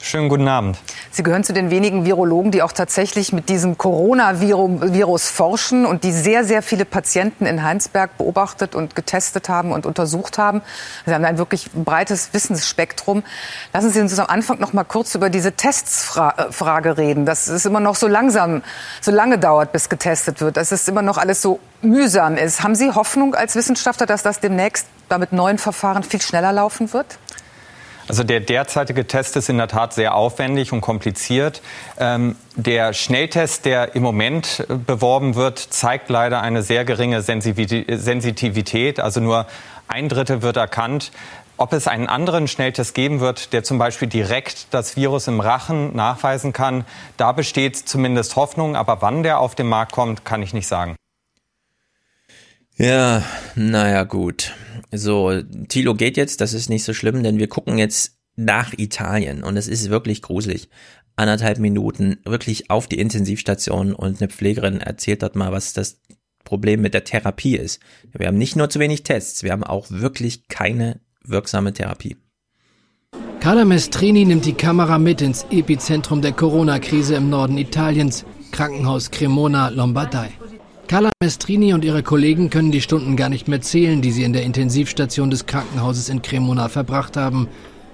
Schönen 0.02 0.30
guten 0.30 0.48
Abend. 0.48 0.78
Sie 1.12 1.24
gehören 1.24 1.44
zu 1.44 1.52
den 1.52 1.72
wenigen 1.72 2.06
Virologen, 2.06 2.52
die 2.52 2.64
auch 2.64 2.72
tatsächlich 2.72 3.34
mit 3.34 3.50
diesem 3.50 3.78
Coronavirus 3.78 5.30
forschen 5.30 5.86
und 5.86 6.06
die 6.06 6.14
sehr, 6.14 6.46
sehr 6.46 6.62
viele 6.62 6.86
Patienten 6.86 7.46
in 7.46 7.64
Heinsberg 7.64 8.18
beobachtet 8.18 8.76
und 8.76 8.96
getestet 8.96 9.50
haben 9.50 9.74
und 9.74 9.86
untersucht 9.86 10.38
haben. 10.38 10.62
Sie 11.06 11.14
haben 11.14 11.26
ein 11.26 11.38
wirklich 11.38 11.70
breites 11.74 12.34
Wissensspektrum. 12.34 13.24
Lassen 13.74 13.92
Sie 13.92 14.00
uns 14.00 14.18
am 14.18 14.28
Anfang 14.28 14.60
noch 14.60 14.72
mal 14.72 14.86
kurz 14.86 15.16
über 15.16 15.30
diese 15.30 15.52
Testsfrage 15.52 16.98
reden. 16.98 17.26
Dass 17.26 17.48
es 17.48 17.66
immer 17.66 17.82
noch 17.82 17.96
so 17.96 18.08
langsam, 18.08 18.64
so 19.02 19.12
lange 19.12 19.38
dauert, 19.38 19.74
bis 19.74 19.90
getestet 19.90 20.40
wird. 20.40 20.56
Dass 20.56 20.72
es 20.72 20.88
immer 20.88 21.02
noch 21.02 21.18
alles 21.18 21.42
so 21.42 21.60
mühsam 21.82 22.38
ist. 22.38 22.64
Haben 22.64 22.76
Sie 22.76 22.92
Hoffnung 22.92 23.36
als 23.36 23.56
Wissenschaftler, 23.56 24.06
dass 24.06 24.24
das 24.24 24.40
demnächst 24.40 24.88
da 25.10 25.18
mit 25.18 25.34
neuen 25.34 25.58
Verfahren 25.58 26.04
viel 26.04 26.22
schneller 26.22 26.54
laufen 26.54 26.94
wird? 26.94 27.18
Also 28.10 28.24
der 28.24 28.40
derzeitige 28.40 29.06
Test 29.06 29.38
ist 29.38 29.50
in 29.50 29.58
der 29.58 29.68
Tat 29.68 29.94
sehr 29.94 30.16
aufwendig 30.16 30.74
und 30.74 30.82
kompliziert. 30.82 31.62
Ähm, 32.00 32.36
der 32.56 32.94
Schnelltest, 32.94 33.66
der 33.66 33.94
im 33.94 34.02
Moment 34.02 34.66
äh, 34.68 34.74
beworben 34.74 35.36
wird, 35.36 35.60
zeigt 35.60 36.10
leider 36.10 36.42
eine 36.42 36.64
sehr 36.64 36.86
geringe 36.86 37.22
Sensitivität. 37.22 39.00
Also 39.00 39.20
nur 39.20 39.46
ein 39.88 40.10
Drittel 40.10 40.42
wird 40.42 40.58
erkannt. 40.58 41.12
Ob 41.56 41.72
es 41.72 41.88
einen 41.88 42.08
anderen 42.08 42.48
Schnelltest 42.48 42.96
geben 42.96 43.20
wird, 43.20 43.54
der 43.54 43.64
zum 43.64 43.78
Beispiel 43.78 44.08
direkt 44.08 44.74
das 44.74 44.96
Virus 44.96 45.28
im 45.28 45.40
Rachen 45.40 45.96
nachweisen 45.96 46.52
kann, 46.52 46.86
da 47.18 47.32
besteht 47.32 47.78
zumindest 47.78 48.36
Hoffnung. 48.36 48.76
Aber 48.76 49.04
wann 49.04 49.22
der 49.22 49.40
auf 49.40 49.54
den 49.54 49.68
Markt 49.68 49.92
kommt, 49.92 50.26
kann 50.26 50.42
ich 50.42 50.54
nicht 50.54 50.68
sagen. 50.68 50.96
Ja, 52.76 53.22
naja, 53.54 54.04
gut. 54.04 54.56
So, 54.92 55.42
Tilo 55.68 55.94
geht 55.94 56.18
jetzt, 56.18 56.42
das 56.42 56.54
ist 56.54 56.70
nicht 56.70 56.84
so 56.84 56.94
schlimm, 56.94 57.24
denn 57.24 57.38
wir 57.38 57.48
gucken 57.48 57.78
jetzt 57.78 58.18
nach 58.36 58.74
Italien 58.78 59.44
und 59.44 59.58
es 59.58 59.68
ist 59.68 59.90
wirklich 59.90 60.22
gruselig. 60.22 60.70
Anderthalb 61.16 61.60
Minuten 61.60 62.18
wirklich 62.26 62.70
auf 62.72 62.88
die 62.88 63.00
Intensivstation 63.00 63.94
und 63.94 64.22
eine 64.22 64.30
Pflegerin 64.30 64.80
erzählt 64.80 65.22
dort 65.22 65.36
mal, 65.36 65.52
was 65.52 65.74
das 65.74 66.00
Problem 66.46 66.82
mit 66.82 66.94
der 66.94 67.04
Therapie 67.04 67.58
ist. 67.58 67.82
Wir 68.18 68.28
haben 68.28 68.38
nicht 68.38 68.56
nur 68.56 68.70
zu 68.70 68.80
wenig 68.80 69.04
Tests, 69.04 69.44
wir 69.44 69.52
haben 69.52 69.64
auch 69.64 69.88
wirklich 69.90 70.48
keine 70.48 71.02
wirksame 71.24 71.74
Therapie. 71.74 72.16
Carla 73.40 73.66
Mestrini 73.66 74.26
nimmt 74.26 74.46
die 74.46 74.54
Kamera 74.54 74.98
mit 74.98 75.22
ins 75.22 75.46
Epizentrum 75.52 76.22
der 76.22 76.32
Corona-Krise 76.32 77.16
im 77.16 77.30
Norden 77.30 77.58
Italiens, 77.58 78.26
Krankenhaus 78.52 79.12
Cremona, 79.12 79.70
Lombardei. 79.70 80.32
Carla 80.90 81.12
Mestrini 81.22 81.76
und 81.76 81.86
ihre 81.86 82.02
Kollegen 82.02 82.50
können 82.50 82.72
die 82.72 82.82
Stunden 82.82 83.16
gar 83.16 83.30
nicht 83.30 83.48
mehr 83.48 83.62
zählen, 83.62 84.02
die 84.02 84.12
sie 84.12 84.24
in 84.24 84.34
der 84.34 84.42
Intensivstation 84.42 85.30
des 85.30 85.46
Krankenhauses 85.46 86.10
in 86.10 86.24
Cremona 86.24 86.68
verbracht 86.68 87.16
haben. 87.16 87.48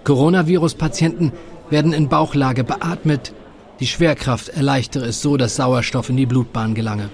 Coronavirus-Patienten 0.06 1.34
werden 1.70 1.92
in 1.92 2.08
Bauchlage 2.08 2.64
beatmet. 2.64 3.34
Die 3.82 3.88
Schwerkraft 3.88 4.48
erleichtere 4.48 5.08
es 5.08 5.22
so, 5.22 5.36
dass 5.36 5.58
Sauerstoff 5.58 6.10
in 6.10 6.16
die 6.16 6.26
Blutbahn 6.26 6.74
gelange. 6.74 7.10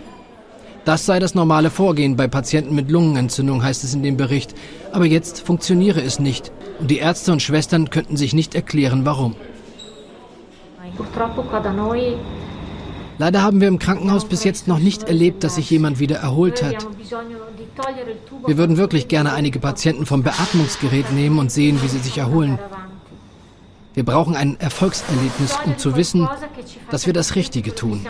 Das 0.86 1.08
sei 1.08 1.18
das 1.18 1.34
normale 1.34 1.72
Vorgehen 1.72 2.16
bei 2.16 2.28
Patienten 2.28 2.76
mit 2.76 2.92
Lungenentzündung, 2.92 3.64
heißt 3.64 3.84
es 3.84 3.96
in 3.96 4.04
dem 4.04 4.18
Bericht. 4.18 4.54
Aber 4.92 5.08
jetzt 5.08 5.42
funktioniere 5.42 6.02
es 6.04 6.20
nicht. 6.20 6.52
Und 6.80 6.92
die 6.92 7.00
Ärzte 7.00 7.32
und 7.32 7.42
Schwestern 7.42 7.90
könnten 7.90 8.18
sich 8.18 8.36
nicht 8.36 8.54
erklären, 8.54 9.04
warum. 9.04 9.36
Leider 13.18 13.42
haben 13.42 13.62
wir 13.62 13.68
im 13.68 13.80
Krankenhaus 13.80 14.26
bis 14.26 14.44
jetzt 14.44 14.68
noch 14.68 14.80
nicht 14.80 15.04
erlebt, 15.04 15.44
dass 15.44 15.56
sich 15.56 15.70
jemand 15.70 16.00
wieder 16.00 16.18
erholt 16.18 16.64
hat. 16.64 16.88
Wir 18.46 18.58
würden 18.58 18.78
wirklich 18.78 19.08
gerne 19.08 19.34
einige 19.34 19.60
Patienten 19.60 20.06
vom 20.06 20.24
Beatmungsgerät 20.24 21.12
nehmen 21.12 21.40
und 21.40 21.52
sehen, 21.52 21.82
wie 21.82 21.88
sie 21.88 22.00
sich 22.00 22.18
erholen. 22.18 22.60
Wir 23.94 24.06
brauchen 24.06 24.36
ein 24.36 24.60
Erfolgserlebnis, 24.60 25.58
um 25.66 25.78
zu 25.78 25.96
wissen, 25.96 26.28
dass 26.90 27.06
wir 27.06 27.14
das 27.14 27.36
Richtige 27.36 27.76
tun. 27.76 28.06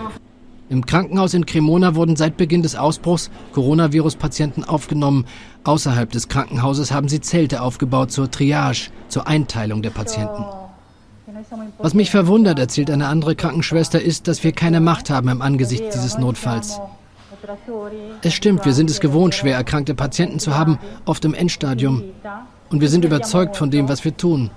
Im 0.69 0.85
Krankenhaus 0.85 1.33
in 1.33 1.45
Cremona 1.45 1.95
wurden 1.95 2.15
seit 2.15 2.37
Beginn 2.37 2.61
des 2.61 2.77
Ausbruchs 2.77 3.29
Coronavirus-Patienten 3.51 4.63
aufgenommen. 4.63 5.25
Außerhalb 5.65 6.09
des 6.09 6.29
Krankenhauses 6.29 6.93
haben 6.93 7.09
sie 7.09 7.19
Zelte 7.19 7.61
aufgebaut 7.61 8.11
zur 8.13 8.31
Triage, 8.31 8.89
zur 9.09 9.27
Einteilung 9.27 9.81
der 9.81 9.89
Patienten. 9.89 10.45
Was 11.77 11.93
mich 11.93 12.11
verwundert, 12.11 12.59
erzählt 12.59 12.91
eine 12.91 13.07
andere 13.07 13.35
Krankenschwester, 13.35 14.01
ist, 14.01 14.27
dass 14.27 14.43
wir 14.43 14.51
keine 14.51 14.79
Macht 14.79 15.09
haben 15.09 15.29
im 15.29 15.41
Angesicht 15.41 15.83
dieses 15.93 16.17
Notfalls. 16.17 16.79
Es 18.21 18.33
stimmt, 18.33 18.65
wir 18.65 18.73
sind 18.73 18.89
es 18.89 18.99
gewohnt, 18.99 19.33
schwer 19.33 19.55
erkrankte 19.55 19.95
Patienten 19.95 20.39
zu 20.39 20.55
haben, 20.55 20.77
oft 21.05 21.25
im 21.25 21.33
Endstadium. 21.33 22.03
Und 22.69 22.81
wir 22.81 22.89
sind 22.89 23.05
überzeugt 23.05 23.57
von 23.57 23.71
dem, 23.71 23.89
was 23.89 24.05
wir 24.05 24.15
tun. 24.15 24.51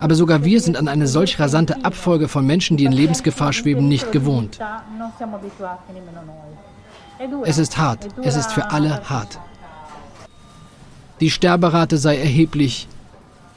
Aber 0.00 0.14
sogar 0.14 0.44
wir 0.44 0.60
sind 0.60 0.76
an 0.76 0.88
eine 0.88 1.06
solch 1.06 1.38
rasante 1.38 1.84
Abfolge 1.84 2.28
von 2.28 2.46
Menschen, 2.46 2.76
die 2.76 2.84
in 2.84 2.92
Lebensgefahr 2.92 3.52
schweben, 3.52 3.88
nicht 3.88 4.12
gewohnt. 4.12 4.58
Es 7.44 7.58
ist 7.58 7.78
hart. 7.78 8.08
Es 8.22 8.36
ist 8.36 8.52
für 8.52 8.70
alle 8.70 9.08
hart. 9.08 9.38
Die 11.20 11.30
Sterberate 11.30 11.98
sei 11.98 12.18
erheblich. 12.18 12.88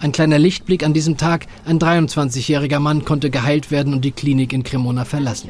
Ein 0.05 0.11
kleiner 0.11 0.37
Lichtblick 0.37 0.83
an 0.83 0.93
diesem 0.93 1.17
Tag. 1.17 1.47
Ein 1.65 1.79
23-jähriger 1.79 2.77
Mann 2.77 3.05
konnte 3.05 3.31
geheilt 3.31 3.71
werden 3.71 3.91
und 3.91 4.05
die 4.05 4.11
Klinik 4.11 4.53
in 4.53 4.61
Cremona 4.61 5.03
verlassen. 5.03 5.49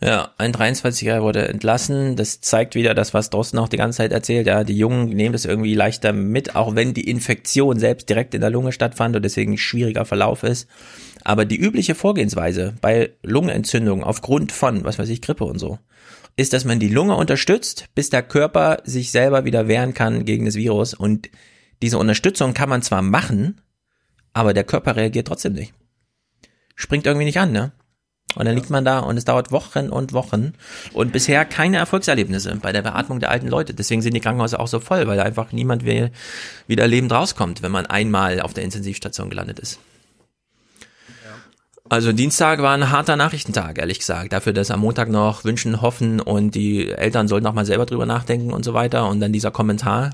Ja, 0.00 0.30
ein 0.38 0.52
23er 0.52 1.20
wurde 1.20 1.48
entlassen. 1.48 2.14
Das 2.14 2.40
zeigt 2.40 2.76
wieder 2.76 2.94
das, 2.94 3.12
was 3.12 3.28
Drosten 3.28 3.58
auch 3.58 3.68
die 3.68 3.78
ganze 3.78 3.96
Zeit 3.96 4.12
erzählt. 4.12 4.46
Ja, 4.46 4.62
die 4.62 4.78
Jungen 4.78 5.08
nehmen 5.08 5.32
das 5.32 5.44
irgendwie 5.44 5.74
leichter 5.74 6.12
mit, 6.12 6.54
auch 6.54 6.76
wenn 6.76 6.94
die 6.94 7.10
Infektion 7.10 7.80
selbst 7.80 8.08
direkt 8.08 8.32
in 8.32 8.42
der 8.42 8.50
Lunge 8.50 8.70
stattfand 8.70 9.16
und 9.16 9.24
deswegen 9.24 9.58
schwieriger 9.58 10.04
Verlauf 10.04 10.44
ist. 10.44 10.68
Aber 11.24 11.44
die 11.44 11.58
übliche 11.58 11.96
Vorgehensweise 11.96 12.74
bei 12.80 13.10
Lungenentzündungen 13.24 14.04
aufgrund 14.04 14.52
von, 14.52 14.84
was 14.84 15.00
weiß 15.00 15.08
ich, 15.08 15.20
Grippe 15.20 15.46
und 15.46 15.58
so, 15.58 15.80
ist, 16.36 16.52
dass 16.52 16.64
man 16.64 16.78
die 16.78 16.86
Lunge 16.86 17.16
unterstützt, 17.16 17.86
bis 17.96 18.08
der 18.08 18.22
Körper 18.22 18.78
sich 18.84 19.10
selber 19.10 19.44
wieder 19.44 19.66
wehren 19.66 19.94
kann 19.94 20.24
gegen 20.24 20.44
das 20.44 20.54
Virus. 20.54 20.94
Und 20.94 21.28
diese 21.82 21.98
Unterstützung 21.98 22.54
kann 22.54 22.68
man 22.68 22.82
zwar 22.82 23.02
machen, 23.02 23.60
aber 24.32 24.54
der 24.54 24.64
Körper 24.64 24.96
reagiert 24.96 25.28
trotzdem 25.28 25.54
nicht. 25.54 25.74
Springt 26.76 27.06
irgendwie 27.06 27.26
nicht 27.26 27.38
an, 27.38 27.52
ne? 27.52 27.72
Und 28.36 28.44
dann 28.44 28.54
liegt 28.54 28.70
man 28.70 28.84
da 28.84 29.00
und 29.00 29.16
es 29.16 29.24
dauert 29.24 29.50
Wochen 29.50 29.88
und 29.88 30.12
Wochen 30.12 30.52
und 30.92 31.10
bisher 31.10 31.44
keine 31.44 31.78
Erfolgserlebnisse 31.78 32.54
bei 32.62 32.70
der 32.70 32.82
Beatmung 32.82 33.18
der 33.18 33.30
alten 33.30 33.48
Leute. 33.48 33.74
Deswegen 33.74 34.02
sind 34.02 34.14
die 34.14 34.20
Krankenhäuser 34.20 34.60
auch 34.60 34.68
so 34.68 34.78
voll, 34.78 35.08
weil 35.08 35.18
einfach 35.18 35.50
niemand 35.50 35.84
wieder 35.84 36.86
lebend 36.86 37.10
rauskommt, 37.10 37.62
wenn 37.62 37.72
man 37.72 37.86
einmal 37.86 38.40
auf 38.40 38.54
der 38.54 38.62
Intensivstation 38.62 39.30
gelandet 39.30 39.58
ist. 39.58 39.80
Also 41.88 42.12
Dienstag 42.12 42.62
war 42.62 42.72
ein 42.72 42.90
harter 42.90 43.16
Nachrichtentag, 43.16 43.78
ehrlich 43.78 43.98
gesagt. 43.98 44.32
Dafür, 44.32 44.52
dass 44.52 44.70
am 44.70 44.78
Montag 44.78 45.08
noch 45.08 45.42
wünschen, 45.42 45.82
hoffen 45.82 46.20
und 46.20 46.54
die 46.54 46.88
Eltern 46.88 47.26
sollten 47.26 47.42
noch 47.42 47.52
mal 47.52 47.66
selber 47.66 47.84
drüber 47.84 48.06
nachdenken 48.06 48.52
und 48.52 48.64
so 48.64 48.74
weiter. 48.74 49.08
Und 49.08 49.18
dann 49.18 49.32
dieser 49.32 49.50
Kommentar. 49.50 50.10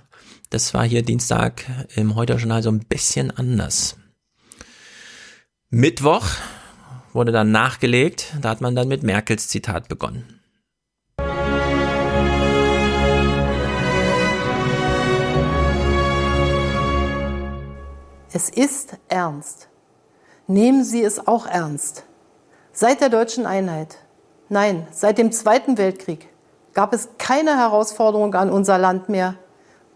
Das 0.50 0.74
war 0.74 0.84
hier 0.84 1.02
Dienstag 1.02 1.64
im 1.96 2.14
Heute-Journal 2.14 2.62
so 2.62 2.70
ein 2.70 2.80
bisschen 2.80 3.30
anders. 3.36 3.96
Mittwoch 5.70 6.24
wurde 7.12 7.32
dann 7.32 7.50
nachgelegt. 7.50 8.34
Da 8.40 8.50
hat 8.50 8.60
man 8.60 8.76
dann 8.76 8.86
mit 8.86 9.02
Merkels 9.02 9.48
Zitat 9.48 9.88
begonnen. 9.88 10.40
Es 18.32 18.50
ist 18.50 18.98
ernst. 19.08 19.68
Nehmen 20.46 20.84
Sie 20.84 21.02
es 21.02 21.26
auch 21.26 21.46
ernst. 21.46 22.04
Seit 22.72 23.00
der 23.00 23.08
deutschen 23.08 23.46
Einheit, 23.46 23.96
nein, 24.48 24.86
seit 24.92 25.18
dem 25.18 25.32
Zweiten 25.32 25.78
Weltkrieg 25.78 26.28
gab 26.74 26.92
es 26.92 27.08
keine 27.18 27.56
Herausforderung 27.56 28.34
an 28.34 28.50
unser 28.50 28.76
Land 28.76 29.08
mehr, 29.08 29.36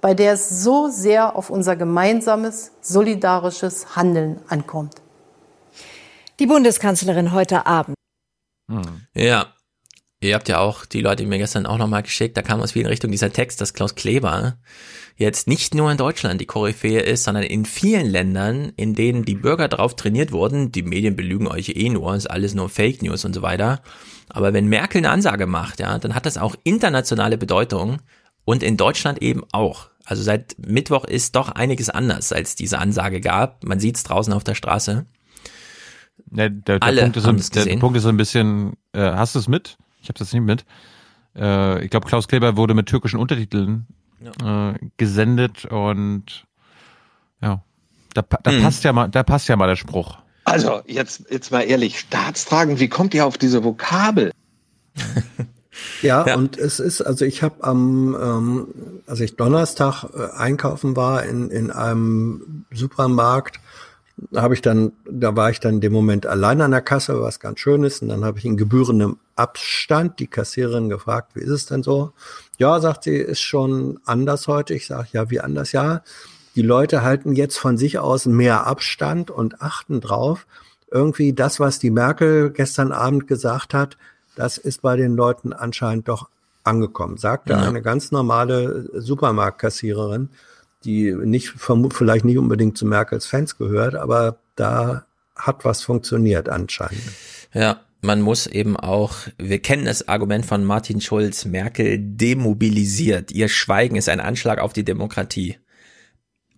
bei 0.01 0.15
der 0.15 0.33
es 0.35 0.63
so 0.63 0.89
sehr 0.89 1.37
auf 1.37 1.51
unser 1.51 1.77
gemeinsames, 1.77 2.73
solidarisches 2.81 3.97
Handeln 3.97 4.41
ankommt. 4.49 4.95
Die 6.39 6.47
Bundeskanzlerin 6.47 7.33
heute 7.33 7.67
Abend. 7.67 7.97
Hm. 8.71 9.07
Ja, 9.15 9.47
Ihr 10.23 10.35
habt 10.35 10.51
ja 10.51 10.59
auch 10.59 10.85
die 10.85 11.01
Leute 11.01 11.25
mir 11.25 11.39
gestern 11.39 11.65
auch 11.65 11.79
nochmal 11.79 12.03
geschickt, 12.03 12.37
da 12.37 12.43
kam 12.43 12.61
aus 12.61 12.73
vielen 12.73 12.89
Richtungen 12.89 13.13
dieser 13.13 13.33
Text, 13.33 13.59
dass 13.63 13.73
Klaus 13.73 13.95
Kleber 13.95 14.59
jetzt 15.17 15.49
nicht 15.49 15.75
nur 15.75 15.91
in 15.91 15.97
Deutschland 15.97 16.43
die 16.43 16.47
Koryphäe 16.47 17.01
ist, 17.01 17.25
sondern 17.25 17.45
in 17.45 17.65
vielen 17.65 18.07
Ländern, 18.07 18.71
in 18.77 18.95
denen 18.95 19.25
die 19.25 19.35
Bürger 19.35 19.67
darauf 19.67 19.97
trainiert 19.97 20.31
wurden, 20.31 20.73
die 20.73 20.83
Medien 20.83 21.17
belügen 21.17 21.47
euch 21.47 21.71
eh 21.71 21.89
nur, 21.89 22.15
ist 22.15 22.31
alles 22.31 22.55
nur 22.55 22.69
Fake 22.69 23.01
News 23.03 23.25
und 23.25 23.35
so 23.35 23.41
weiter. 23.41 23.81
Aber 24.29 24.53
wenn 24.53 24.67
Merkel 24.67 24.99
eine 24.99 25.11
Ansage 25.11 25.47
macht, 25.47 25.81
ja, 25.81 25.99
dann 25.99 26.15
hat 26.15 26.27
das 26.27 26.37
auch 26.37 26.55
internationale 26.65 27.39
Bedeutung 27.39 28.03
und 28.45 28.63
in 28.63 28.77
Deutschland 28.77 29.23
eben 29.23 29.45
auch. 29.53 29.90
Also 30.11 30.25
seit 30.25 30.57
Mittwoch 30.59 31.05
ist 31.05 31.37
doch 31.37 31.51
einiges 31.51 31.89
anders, 31.89 32.33
als 32.33 32.57
diese 32.57 32.81
Ansage 32.81 33.21
gab. 33.21 33.63
Man 33.63 33.79
sieht 33.79 33.95
es 33.95 34.03
draußen 34.03 34.33
auf 34.33 34.43
der 34.43 34.57
Straße. 34.57 35.07
Ja, 36.33 36.49
der, 36.49 36.51
der, 36.51 36.83
Alle 36.83 37.03
Punkt 37.03 37.17
ist, 37.17 37.57
ein, 37.57 37.65
der 37.65 37.77
Punkt 37.77 37.97
ist 37.97 38.07
ein 38.07 38.17
bisschen, 38.17 38.73
äh, 38.93 39.03
hast 39.03 39.37
du 39.37 39.39
es 39.39 39.47
mit? 39.47 39.79
Ich 40.03 40.09
habe 40.09 40.19
das 40.19 40.33
nicht 40.33 40.43
mit. 40.43 40.65
Äh, 41.37 41.85
ich 41.85 41.91
glaube, 41.91 42.09
Klaus 42.09 42.27
Kleber 42.27 42.57
wurde 42.57 42.75
mit 42.75 42.87
türkischen 42.87 43.21
Untertiteln 43.21 43.87
ja. 44.21 44.71
äh, 44.73 44.79
gesendet 44.97 45.65
und 45.67 46.45
ja, 47.41 47.63
da, 48.13 48.23
da 48.23 48.51
hm. 48.51 48.63
passt 48.63 48.83
ja 48.83 48.93
mal, 48.93 49.07
da 49.09 49.23
passt 49.23 49.49
ja 49.49 49.55
mal 49.55 49.69
der 49.69 49.77
Spruch. 49.77 50.19
Also 50.43 50.81
jetzt 50.89 51.27
jetzt 51.31 51.53
mal 51.53 51.61
ehrlich, 51.61 52.01
Staatstragen, 52.01 52.81
wie 52.81 52.89
kommt 52.89 53.15
ihr 53.15 53.25
auf 53.27 53.39
diese 53.39 53.63
Vokabel? 53.63 54.33
ja, 56.03 56.27
ja, 56.27 56.37
und 56.37 56.59
es 56.59 56.81
ist, 56.81 57.01
also 57.01 57.25
ich 57.25 57.43
habe 57.43 57.63
am, 57.63 58.17
ähm, 58.21 58.67
als 59.07 59.21
ich 59.21 59.37
Donnerstag 59.37 60.05
äh, 60.05 60.37
einkaufen 60.37 60.97
war 60.97 61.25
in, 61.25 61.51
in 61.51 61.71
einem 61.71 62.65
Supermarkt, 62.73 63.61
habe 64.35 64.55
ich 64.55 64.63
dann, 64.63 64.93
da 65.11 65.35
war 65.37 65.51
ich 65.51 65.61
dann 65.61 65.75
in 65.75 65.81
dem 65.81 65.93
Moment 65.93 66.27
allein 66.27 66.61
an 66.61 66.73
der 66.73 66.83
Kasse, 66.83 67.21
was 67.21 67.41
ganz 67.41 67.61
schön 67.61 67.85
ist. 67.85 68.03
Und 68.03 68.09
dann 68.09 68.25
habe 68.25 68.39
ich 68.39 68.45
in 68.45 68.57
gebührendem 68.57 69.19
Abstand 69.37 70.19
die 70.19 70.27
Kassiererin 70.27 70.89
gefragt, 70.89 71.33
wie 71.35 71.41
ist 71.41 71.51
es 71.51 71.67
denn 71.67 71.83
so? 71.83 72.13
Ja, 72.59 72.81
sagt 72.81 73.05
sie, 73.05 73.17
ist 73.17 73.41
schon 73.41 73.99
anders 74.05 74.47
heute. 74.47 74.75
Ich 74.75 74.87
sage, 74.87 75.09
ja, 75.13 75.31
wie 75.31 75.41
anders? 75.41 75.73
Ja, 75.73 76.03
die 76.55 76.63
Leute 76.63 77.03
halten 77.03 77.35
jetzt 77.35 77.59
von 77.59 77.79
sich 77.79 77.99
aus 77.99 78.27
mehr 78.27 78.67
Abstand 78.67 79.31
und 79.31 79.63
achten 79.63 80.01
drauf. 80.01 80.47
Irgendwie 80.91 81.33
das, 81.33 81.61
was 81.61 81.79
die 81.79 81.91
Merkel 81.91 82.51
gestern 82.51 82.93
Abend 82.93 83.27
gesagt 83.27 83.73
hat, 83.73 83.97
das 84.37 84.59
ist 84.59 84.83
bei 84.83 84.97
den 84.97 85.17
Leuten 85.17 85.53
anscheinend 85.53 86.09
doch 86.09 86.29
angekommen, 86.65 87.17
sagte 87.17 87.55
ja. 87.55 87.61
eine 87.61 87.83
ganz 87.83 88.13
normale 88.13 88.89
Supermarktkassiererin 89.01 90.31
die 90.85 91.13
nicht 91.13 91.55
vielleicht 91.93 92.25
nicht 92.25 92.39
unbedingt 92.39 92.79
zu 92.79 92.87
Merkels 92.87 93.27
Fans 93.27 93.59
gehört, 93.59 93.95
aber 93.95 94.39
da 94.57 95.07
hat 95.37 95.65
was 95.65 95.83
funktioniert 95.83 96.49
anscheinend. 96.49 97.03
Ja, 97.53 97.81
man 98.03 98.23
muss 98.23 98.47
eben 98.47 98.77
auch, 98.77 99.17
wir 99.39 99.61
kennen 99.61 99.85
das 99.85 100.09
Argument 100.09 100.47
von 100.47 100.65
Martin 100.65 101.01
Schulz, 101.01 101.45
Merkel 101.45 101.99
demobilisiert. 101.99 103.31
Ihr 103.31 103.49
Schweigen 103.49 103.97
ist 103.97 104.09
ein 104.09 104.21
Anschlag 104.21 104.59
auf 104.59 104.73
die 104.73 104.85
Demokratie. 104.85 105.59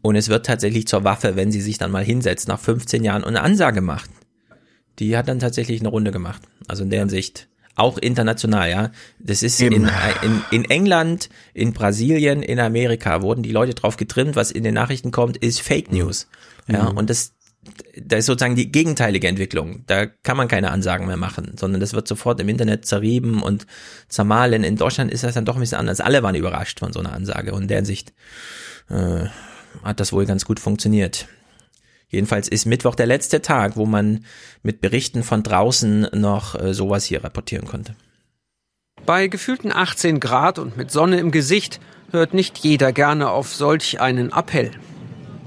Und 0.02 0.16
es 0.16 0.28
wird 0.28 0.46
tatsächlich 0.46 0.86
zur 0.86 1.04
Waffe, 1.04 1.36
wenn 1.36 1.52
sie 1.52 1.60
sich 1.60 1.78
dann 1.78 1.90
mal 1.90 2.04
hinsetzt, 2.04 2.48
nach 2.48 2.60
15 2.60 3.04
Jahren 3.04 3.22
und 3.22 3.30
eine 3.30 3.42
Ansage 3.42 3.80
macht. 3.80 4.10
Die 4.98 5.16
hat 5.16 5.28
dann 5.28 5.38
tatsächlich 5.38 5.80
eine 5.80 5.88
Runde 5.88 6.10
gemacht. 6.10 6.42
Also 6.68 6.82
in 6.84 6.90
deren 6.90 7.08
Sicht 7.08 7.48
auch 7.74 7.98
international, 7.98 8.70
ja. 8.70 8.90
Das 9.18 9.42
ist 9.42 9.60
in, 9.60 9.72
in, 9.72 10.42
in 10.50 10.64
England, 10.66 11.28
in 11.54 11.72
Brasilien, 11.72 12.42
in 12.42 12.60
Amerika 12.60 13.22
wurden 13.22 13.42
die 13.42 13.52
Leute 13.52 13.74
drauf 13.74 13.96
getrimmt, 13.96 14.36
was 14.36 14.50
in 14.50 14.62
den 14.64 14.74
Nachrichten 14.74 15.10
kommt, 15.10 15.36
ist 15.36 15.60
Fake. 15.60 15.92
News. 15.92 16.28
Ja, 16.68 16.90
mhm. 16.90 16.96
und 16.96 17.10
das, 17.10 17.34
da 18.00 18.16
ist 18.16 18.26
sozusagen 18.26 18.56
die 18.56 18.70
gegenteilige 18.70 19.28
Entwicklung. 19.28 19.84
Da 19.86 20.06
kann 20.06 20.36
man 20.36 20.48
keine 20.48 20.70
Ansagen 20.70 21.06
mehr 21.06 21.16
machen, 21.16 21.54
sondern 21.58 21.80
das 21.80 21.92
wird 21.92 22.08
sofort 22.08 22.40
im 22.40 22.48
Internet 22.48 22.86
zerrieben 22.86 23.42
und 23.42 23.66
zermahlen. 24.08 24.64
In 24.64 24.76
Deutschland 24.76 25.12
ist 25.12 25.24
das 25.24 25.34
dann 25.34 25.44
doch 25.44 25.56
ein 25.56 25.60
bisschen 25.60 25.78
anders. 25.78 26.00
Alle 26.00 26.22
waren 26.22 26.34
überrascht 26.34 26.80
von 26.80 26.92
so 26.92 27.00
einer 27.00 27.12
Ansage 27.12 27.52
und 27.52 27.62
in 27.62 27.68
der 27.68 27.78
Hinsicht 27.78 28.12
äh, 28.88 29.26
hat 29.82 30.00
das 30.00 30.12
wohl 30.12 30.26
ganz 30.26 30.44
gut 30.44 30.60
funktioniert. 30.60 31.26
Jedenfalls 32.12 32.46
ist 32.46 32.66
Mittwoch 32.66 32.94
der 32.94 33.06
letzte 33.06 33.40
Tag, 33.40 33.76
wo 33.76 33.86
man 33.86 34.24
mit 34.62 34.82
Berichten 34.82 35.22
von 35.22 35.42
draußen 35.42 36.08
noch 36.12 36.54
äh, 36.54 36.74
sowas 36.74 37.04
hier 37.04 37.24
rapportieren 37.24 37.66
konnte. 37.66 37.96
Bei 39.06 39.26
gefühlten 39.26 39.72
18 39.72 40.20
Grad 40.20 40.58
und 40.58 40.76
mit 40.76 40.92
Sonne 40.92 41.18
im 41.18 41.32
Gesicht 41.32 41.80
hört 42.12 42.34
nicht 42.34 42.58
jeder 42.58 42.92
gerne 42.92 43.30
auf 43.30 43.54
solch 43.54 44.00
einen 44.00 44.30
Appell. 44.30 44.70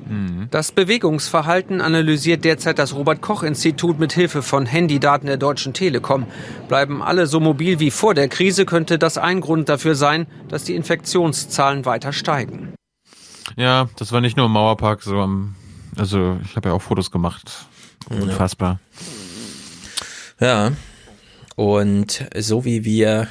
Mhm. 0.09 0.47
Das 0.49 0.71
Bewegungsverhalten 0.71 1.81
analysiert 1.81 2.43
derzeit 2.43 2.79
das 2.79 2.95
Robert 2.95 3.21
Koch 3.21 3.43
Institut 3.43 3.99
mit 3.99 4.11
Hilfe 4.13 4.41
von 4.41 4.65
Handydaten 4.65 5.27
der 5.27 5.37
Deutschen 5.37 5.73
Telekom. 5.73 6.25
Bleiben 6.67 7.03
alle 7.03 7.27
so 7.27 7.39
mobil 7.39 7.79
wie 7.79 7.91
vor 7.91 8.15
der 8.15 8.27
Krise, 8.27 8.65
könnte 8.65 8.97
das 8.97 9.19
ein 9.19 9.39
Grund 9.39 9.69
dafür 9.69 9.93
sein, 9.93 10.25
dass 10.49 10.63
die 10.63 10.75
Infektionszahlen 10.75 11.85
weiter 11.85 12.11
steigen. 12.11 12.73
Ja, 13.55 13.87
das 13.97 14.11
war 14.11 14.19
nicht 14.19 14.35
nur 14.35 14.47
im 14.47 14.51
Mauerpark 14.51 15.03
so 15.03 15.19
am 15.19 15.55
also 15.97 16.39
ich 16.43 16.55
habe 16.55 16.69
ja 16.69 16.75
auch 16.75 16.81
Fotos 16.81 17.11
gemacht. 17.11 17.65
Unfassbar. 18.09 18.79
Ja. 20.39 20.73
Und 21.55 22.27
so 22.37 22.65
wie 22.65 22.83
wir 22.83 23.27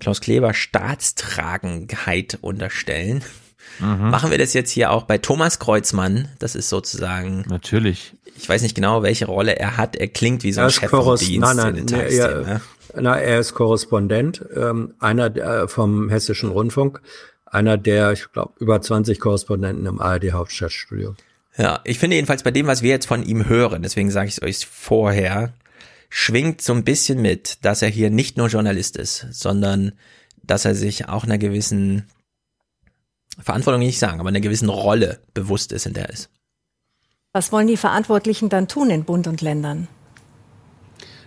Klaus 0.00 0.20
Kleber 0.20 0.54
Staatstragenheit 0.54 2.38
unterstellen, 2.40 3.22
mhm. 3.80 4.10
machen 4.10 4.30
wir 4.30 4.38
das 4.38 4.54
jetzt 4.54 4.70
hier 4.70 4.90
auch 4.90 5.04
bei 5.04 5.18
Thomas 5.18 5.58
Kreuzmann. 5.58 6.28
Das 6.38 6.54
ist 6.54 6.68
sozusagen 6.68 7.44
natürlich 7.48 8.14
ich 8.36 8.48
weiß 8.48 8.62
nicht 8.62 8.74
genau, 8.74 9.02
welche 9.02 9.26
Rolle 9.26 9.56
er 9.58 9.76
hat. 9.76 9.96
Er 9.96 10.08
klingt 10.08 10.42
wie 10.42 10.52
so 10.52 10.62
ein 10.62 10.70
Chef 10.70 10.90
vom 10.90 11.16
Dienst 11.16 11.40
nein, 11.40 11.56
nein, 11.56 11.76
in 11.76 11.86
den 11.86 12.00
er, 12.00 12.40
ne? 12.40 12.60
na, 12.94 13.16
er 13.16 13.40
ist 13.40 13.54
Korrespondent, 13.54 14.44
ähm, 14.54 14.94
einer 14.98 15.30
der, 15.30 15.68
vom 15.68 16.08
Hessischen 16.08 16.50
Rundfunk, 16.50 17.00
einer 17.46 17.76
der, 17.76 18.12
ich 18.12 18.32
glaube, 18.32 18.52
über 18.58 18.80
20 18.80 19.20
Korrespondenten 19.20 19.86
im 19.86 20.00
ARD 20.00 20.32
Hauptstadtstudio. 20.32 21.14
Ja, 21.56 21.80
ich 21.84 21.98
finde 21.98 22.16
jedenfalls 22.16 22.42
bei 22.42 22.50
dem, 22.50 22.66
was 22.66 22.82
wir 22.82 22.90
jetzt 22.90 23.06
von 23.06 23.22
ihm 23.22 23.48
hören, 23.48 23.82
deswegen 23.82 24.10
sage 24.10 24.28
ich 24.28 24.38
es 24.38 24.42
euch 24.42 24.66
vorher, 24.66 25.52
schwingt 26.08 26.62
so 26.62 26.72
ein 26.72 26.84
bisschen 26.84 27.20
mit, 27.20 27.64
dass 27.64 27.82
er 27.82 27.88
hier 27.88 28.10
nicht 28.10 28.36
nur 28.36 28.48
Journalist 28.48 28.96
ist, 28.96 29.26
sondern 29.30 29.92
dass 30.42 30.64
er 30.64 30.74
sich 30.74 31.08
auch 31.08 31.24
einer 31.24 31.38
gewissen 31.38 32.06
Verantwortung 33.38 33.80
nicht 33.80 33.98
sagen, 33.98 34.20
aber 34.20 34.28
einer 34.28 34.40
gewissen 34.40 34.68
Rolle 34.68 35.20
bewusst 35.34 35.72
ist, 35.72 35.86
in 35.86 35.94
der 35.94 36.06
er 36.06 36.12
ist. 36.12 36.30
Was 37.32 37.52
wollen 37.52 37.66
die 37.66 37.78
Verantwortlichen 37.78 38.48
dann 38.48 38.68
tun 38.68 38.90
in 38.90 39.04
Bund 39.04 39.26
und 39.26 39.40
Ländern? 39.40 39.88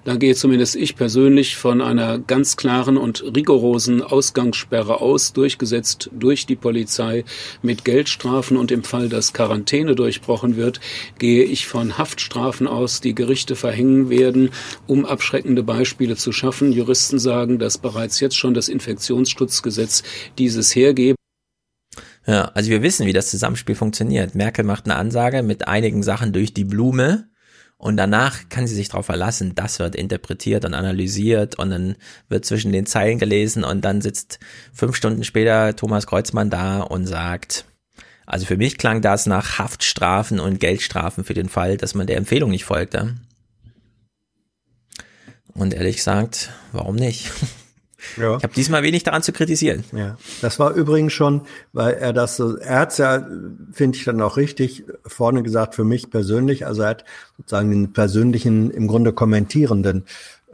Da 0.05 0.17
gehe 0.17 0.35
zumindest 0.35 0.75
ich 0.75 0.95
persönlich 0.95 1.57
von 1.57 1.81
einer 1.81 2.19
ganz 2.19 2.57
klaren 2.57 2.95
und 2.95 3.23
rigorosen 3.35 4.03
Ausgangssperre 4.03 5.01
aus, 5.01 5.33
durchgesetzt 5.33 6.11
durch 6.13 6.45
die 6.45 6.55
Polizei 6.55 7.25
mit 7.63 7.83
Geldstrafen 7.85 8.55
und 8.55 8.69
im 8.69 8.83
Fall, 8.83 9.09
dass 9.09 9.33
Quarantäne 9.33 9.95
durchbrochen 9.95 10.57
wird, 10.57 10.79
gehe 11.17 11.43
ich 11.43 11.65
von 11.65 11.97
Haftstrafen 11.97 12.67
aus, 12.67 13.01
die 13.01 13.15
Gerichte 13.15 13.55
verhängen 13.55 14.11
werden, 14.11 14.51
um 14.85 15.05
abschreckende 15.05 15.63
Beispiele 15.63 16.15
zu 16.15 16.31
schaffen. 16.31 16.71
Juristen 16.71 17.17
sagen, 17.17 17.57
dass 17.57 17.79
bereits 17.79 18.19
jetzt 18.19 18.37
schon 18.37 18.53
das 18.53 18.69
Infektionsschutzgesetz 18.69 20.03
dieses 20.37 20.75
hergebe. 20.75 21.15
Ja, 22.27 22.51
also 22.53 22.69
wir 22.69 22.83
wissen, 22.83 23.07
wie 23.07 23.13
das 23.13 23.31
Zusammenspiel 23.31 23.73
funktioniert. 23.73 24.35
Merkel 24.35 24.65
macht 24.65 24.85
eine 24.85 24.97
Ansage 24.97 25.41
mit 25.41 25.67
einigen 25.67 26.03
Sachen 26.03 26.31
durch 26.31 26.53
die 26.53 26.63
Blume 26.63 27.27
und 27.77 27.97
danach 27.97 28.49
kann 28.49 28.67
sie 28.67 28.75
sich 28.75 28.89
darauf 28.89 29.05
verlassen, 29.05 29.53
das 29.53 29.79
wird 29.79 29.95
interpretiert 29.95 30.65
und 30.65 30.73
analysiert 30.73 31.55
und 31.59 31.69
dann 31.69 31.95
wird 32.29 32.45
zwischen 32.45 32.71
den 32.71 32.85
Zeilen 32.85 33.19
gelesen 33.19 33.63
und 33.63 33.83
dann 33.83 34.01
sitzt 34.01 34.39
fünf 34.73 34.95
Stunden 34.95 35.23
später 35.23 35.75
Thomas 35.75 36.07
Kreuzmann 36.07 36.49
da 36.49 36.81
und 36.81 37.05
sagt, 37.05 37.65
also 38.25 38.45
für 38.45 38.57
mich 38.57 38.77
klang 38.77 39.01
das 39.01 39.25
nach 39.25 39.59
Haftstrafen 39.59 40.39
und 40.39 40.59
Geldstrafen 40.59 41.23
für 41.23 41.33
den 41.33 41.49
Fall, 41.49 41.77
dass 41.77 41.93
man 41.95 42.07
der 42.07 42.17
Empfehlung 42.17 42.49
nicht 42.49 42.65
folgte. 42.65 43.15
Und 45.53 45.73
ehrlich 45.73 45.97
gesagt, 45.97 46.51
warum 46.71 46.95
nicht? 46.95 47.31
Ja. 48.17 48.37
Ich 48.37 48.43
habe 48.43 48.53
diesmal 48.53 48.83
wenig 48.83 49.03
daran 49.03 49.21
zu 49.21 49.31
kritisieren. 49.31 49.83
Ja, 49.91 50.17
das 50.41 50.59
war 50.59 50.73
übrigens 50.73 51.13
schon, 51.13 51.41
weil 51.73 51.93
er 51.93 52.13
das 52.13 52.37
so, 52.37 52.57
er 52.57 52.79
hat's 52.79 52.97
ja, 52.97 53.25
finde 53.71 53.97
ich 53.97 54.05
dann 54.05 54.21
auch 54.21 54.37
richtig 54.37 54.83
vorne 55.05 55.43
gesagt 55.43 55.75
für 55.75 55.83
mich 55.83 56.09
persönlich. 56.09 56.65
Also 56.65 56.83
er 56.83 56.89
hat 56.89 57.05
sozusagen 57.37 57.71
den 57.71 57.93
persönlichen, 57.93 58.71
im 58.71 58.87
Grunde 58.87 59.13
kommentierenden 59.13 60.05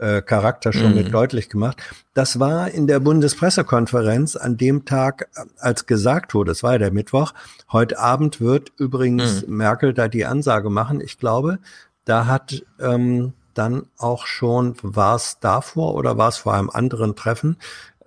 äh, 0.02 0.20
Charakter 0.20 0.72
schon 0.72 0.90
mhm. 0.90 0.96
mit 0.96 1.14
deutlich 1.14 1.48
gemacht. 1.48 1.80
Das 2.12 2.40
war 2.40 2.70
in 2.70 2.86
der 2.86 2.98
Bundespressekonferenz 2.98 4.36
an 4.36 4.56
dem 4.56 4.84
Tag, 4.84 5.28
als 5.58 5.86
gesagt 5.86 6.34
wurde, 6.34 6.52
es 6.52 6.62
war 6.62 6.72
ja 6.72 6.78
der 6.78 6.92
Mittwoch, 6.92 7.32
heute 7.70 7.98
Abend 7.98 8.40
wird 8.40 8.72
übrigens 8.78 9.46
mhm. 9.46 9.58
Merkel 9.58 9.94
da 9.94 10.08
die 10.08 10.26
Ansage 10.26 10.70
machen. 10.70 11.00
Ich 11.00 11.18
glaube, 11.18 11.60
da 12.04 12.26
hat 12.26 12.64
ähm, 12.80 13.32
dann 13.54 13.86
auch 13.98 14.26
schon, 14.26 14.76
war 14.82 15.16
es 15.16 15.38
davor 15.40 15.94
oder 15.94 16.18
war 16.18 16.28
es 16.28 16.38
vor 16.38 16.54
einem 16.54 16.70
anderen 16.70 17.16
Treffen, 17.16 17.56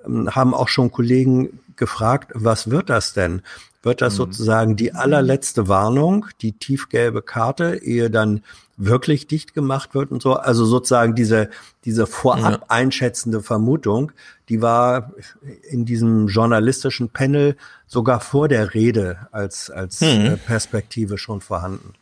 ähm, 0.06 0.33
haben 0.35 0.53
auch 0.53 0.67
schon 0.67 0.91
Kollegen 0.91 1.59
gefragt, 1.75 2.32
was 2.33 2.69
wird 2.69 2.90
das 2.90 3.14
denn? 3.14 3.41
Wird 3.83 4.01
das 4.01 4.14
mhm. 4.14 4.17
sozusagen 4.17 4.75
die 4.75 4.93
allerletzte 4.93 5.67
Warnung, 5.67 6.27
die 6.41 6.53
tiefgelbe 6.53 7.22
Karte, 7.22 7.75
ehe 7.75 8.09
dann 8.09 8.43
wirklich 8.77 9.27
dicht 9.27 9.53
gemacht 9.53 9.93
wird 9.93 10.11
und 10.11 10.22
so? 10.22 10.33
Also 10.33 10.65
sozusagen 10.65 11.15
diese, 11.15 11.49
diese 11.85 12.07
vorab 12.07 12.51
ja. 12.51 12.65
einschätzende 12.67 13.41
Vermutung, 13.41 14.11
die 14.49 14.61
war 14.61 15.11
in 15.69 15.85
diesem 15.85 16.27
journalistischen 16.27 17.09
Panel 17.09 17.56
sogar 17.85 18.19
vor 18.19 18.48
der 18.48 18.74
Rede 18.74 19.27
als, 19.32 19.69
als 19.69 20.01
mhm. 20.01 20.40
Perspektive 20.45 21.17
schon 21.17 21.41
vorhanden. 21.41 21.93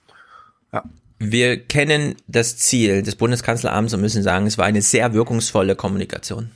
Ja. 0.72 0.84
Wir 1.26 1.58
kennen 1.58 2.16
das 2.28 2.58
Ziel 2.58 3.02
des 3.02 3.16
Bundeskanzleramts 3.16 3.94
und 3.94 4.02
müssen 4.02 4.24
sagen, 4.24 4.46
es 4.46 4.58
war 4.58 4.66
eine 4.66 4.82
sehr 4.82 5.14
wirkungsvolle 5.14 5.74
Kommunikation. 5.78 6.52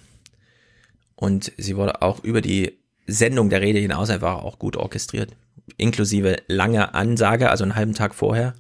Und 1.16 1.54
sie 1.58 1.78
wurde 1.78 2.02
auch 2.02 2.22
über 2.22 2.42
die 2.42 2.78
Sendung 3.06 3.50
der 3.50 3.62
Rede 3.62 3.80
hinaus 3.80 4.10
einfach 4.10 4.44
auch 4.44 4.60
gut 4.60 4.76
orchestriert. 4.76 5.32
Inklusive 5.78 6.36
langer 6.50 6.96
Ansage, 6.96 7.50
also 7.50 7.64
einen 7.64 7.76
halben 7.78 7.94
Tag 7.94 8.14
vorher. 8.14 8.56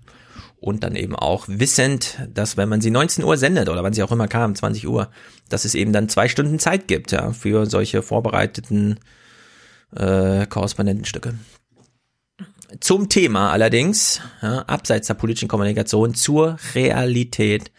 Und 0.61 0.85
dann 0.85 0.95
eben 0.95 1.13
auch 1.13 1.43
wissend, 1.49 2.17
dass 2.33 2.55
wenn 2.55 2.69
man 2.69 2.79
sie 2.79 2.89
19 2.89 3.25
Uhr 3.25 3.35
sendet 3.35 3.67
oder 3.67 3.83
wann 3.83 3.93
sie 3.93 4.01
auch 4.01 4.11
immer 4.13 4.29
kam, 4.29 4.55
20 4.55 4.87
Uhr, 4.87 5.11
dass 5.49 5.65
es 5.65 5.75
eben 5.75 5.91
dann 5.91 6.07
zwei 6.07 6.29
Stunden 6.29 6.57
Zeit 6.57 6.87
gibt, 6.87 7.11
ja, 7.11 7.33
für 7.33 7.65
solche 7.65 8.01
vorbereiteten 8.01 8.97
äh, 9.93 10.45
Korrespondentenstücke. 10.45 11.33
Zum 12.79 13.09
Thema 13.09 13.51
allerdings, 13.51 14.21
ja, 14.41 14.59
abseits 14.63 15.07
der 15.07 15.13
politischen 15.13 15.47
Kommunikation, 15.47 16.13
zur 16.13 16.57
Realität 16.75 17.71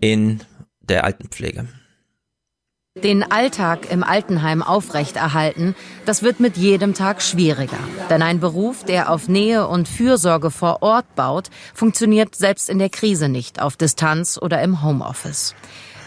in 0.00 0.40
der 0.80 1.04
Altenpflege. 1.04 1.68
Den 3.02 3.28
Alltag 3.28 3.90
im 3.90 4.04
Altenheim 4.04 4.62
aufrechterhalten, 4.62 5.74
das 6.04 6.22
wird 6.22 6.38
mit 6.38 6.56
jedem 6.56 6.94
Tag 6.94 7.22
schwieriger. 7.22 7.78
Denn 8.08 8.22
ein 8.22 8.38
Beruf, 8.38 8.84
der 8.84 9.10
auf 9.10 9.26
Nähe 9.26 9.66
und 9.66 9.88
Fürsorge 9.88 10.52
vor 10.52 10.80
Ort 10.82 11.16
baut, 11.16 11.50
funktioniert 11.74 12.36
selbst 12.36 12.70
in 12.70 12.78
der 12.78 12.90
Krise 12.90 13.28
nicht 13.28 13.60
auf 13.60 13.76
Distanz 13.76 14.38
oder 14.40 14.62
im 14.62 14.84
Homeoffice. 14.84 15.56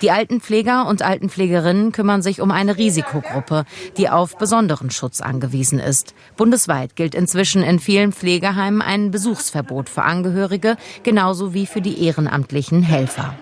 Die 0.01 0.11
Altenpfleger 0.11 0.87
und 0.87 1.01
Altenpflegerinnen 1.01 1.91
kümmern 1.91 2.21
sich 2.21 2.39
um 2.39 2.51
eine 2.51 2.77
Risikogruppe, 2.77 3.65
die 3.97 4.09
auf 4.09 4.37
besonderen 4.37 4.91
Schutz 4.91 5.21
angewiesen 5.21 5.79
ist. 5.79 6.13
Bundesweit 6.35 6.95
gilt 6.95 7.15
inzwischen 7.15 7.63
in 7.63 7.79
vielen 7.79 8.13
Pflegeheimen 8.13 8.83
ein 8.83 9.09
Besuchsverbot 9.09 9.89
für 9.89 10.03
Angehörige, 10.03 10.77
genauso 11.01 11.53
wie 11.53 11.65
für 11.65 11.81
die 11.81 12.03
ehrenamtlichen 12.03 12.83
Helfer. 12.83 13.33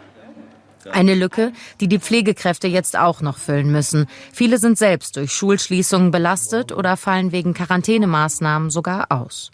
Eine 0.92 1.16
Lücke, 1.16 1.51
die 1.82 1.88
die 1.88 2.00
Pflegekräfte 2.00 2.67
jetzt 2.67 2.98
auch 2.98 3.22
noch 3.22 3.38
füllen 3.38 3.72
müssen. 3.72 4.06
Viele 4.32 4.58
sind 4.58 4.77
selbst 4.77 5.17
durch 5.17 5.32
Schulschließungen 5.32 6.11
belastet 6.11 6.72
oder 6.72 6.95
fallen 6.95 7.32
wegen 7.32 7.53
Quarantänemaßnahmen 7.53 8.69
sogar 8.69 9.11
aus. 9.11 9.51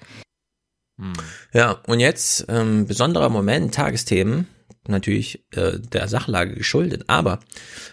Ja, 1.52 1.80
und 1.88 2.00
jetzt 2.00 2.46
ähm, 2.50 2.86
besonderer 2.86 3.30
Moment, 3.30 3.74
Tagesthemen 3.74 4.48
natürlich 4.92 5.44
äh, 5.52 5.80
der 5.80 6.08
Sachlage 6.08 6.56
geschuldet. 6.56 7.06
Aber 7.08 7.40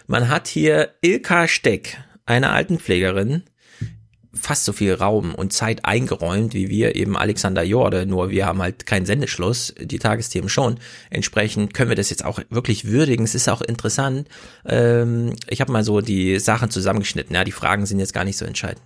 man 0.07 0.29
hat 0.29 0.47
hier 0.47 0.93
Ilka 1.01 1.47
Steck, 1.47 1.97
eine 2.25 2.51
Altenpflegerin, 2.51 3.43
fast 4.33 4.65
so 4.65 4.73
viel 4.73 4.93
Raum 4.93 5.33
und 5.33 5.53
Zeit 5.53 5.85
eingeräumt, 5.85 6.53
wie 6.53 6.69
wir 6.69 6.95
eben 6.95 7.17
Alexander 7.17 7.63
Jorde, 7.63 8.05
nur 8.05 8.29
wir 8.29 8.45
haben 8.45 8.61
halt 8.61 8.85
keinen 8.85 9.05
Sendeschluss, 9.05 9.73
die 9.79 9.99
Tagesthemen 9.99 10.49
schon. 10.49 10.79
Entsprechend 11.09 11.73
können 11.73 11.89
wir 11.89 11.95
das 11.95 12.09
jetzt 12.09 12.23
auch 12.23 12.39
wirklich 12.49 12.85
würdigen. 12.85 13.25
Es 13.25 13.35
ist 13.35 13.49
auch 13.49 13.61
interessant. 13.61 14.27
Ähm, 14.65 15.33
ich 15.47 15.61
habe 15.61 15.71
mal 15.71 15.83
so 15.83 16.01
die 16.01 16.39
Sachen 16.39 16.69
zusammengeschnitten. 16.69 17.35
Ja, 17.35 17.43
die 17.43 17.51
Fragen 17.51 17.85
sind 17.85 17.99
jetzt 17.99 18.13
gar 18.13 18.23
nicht 18.23 18.37
so 18.37 18.45
entscheidend. 18.45 18.81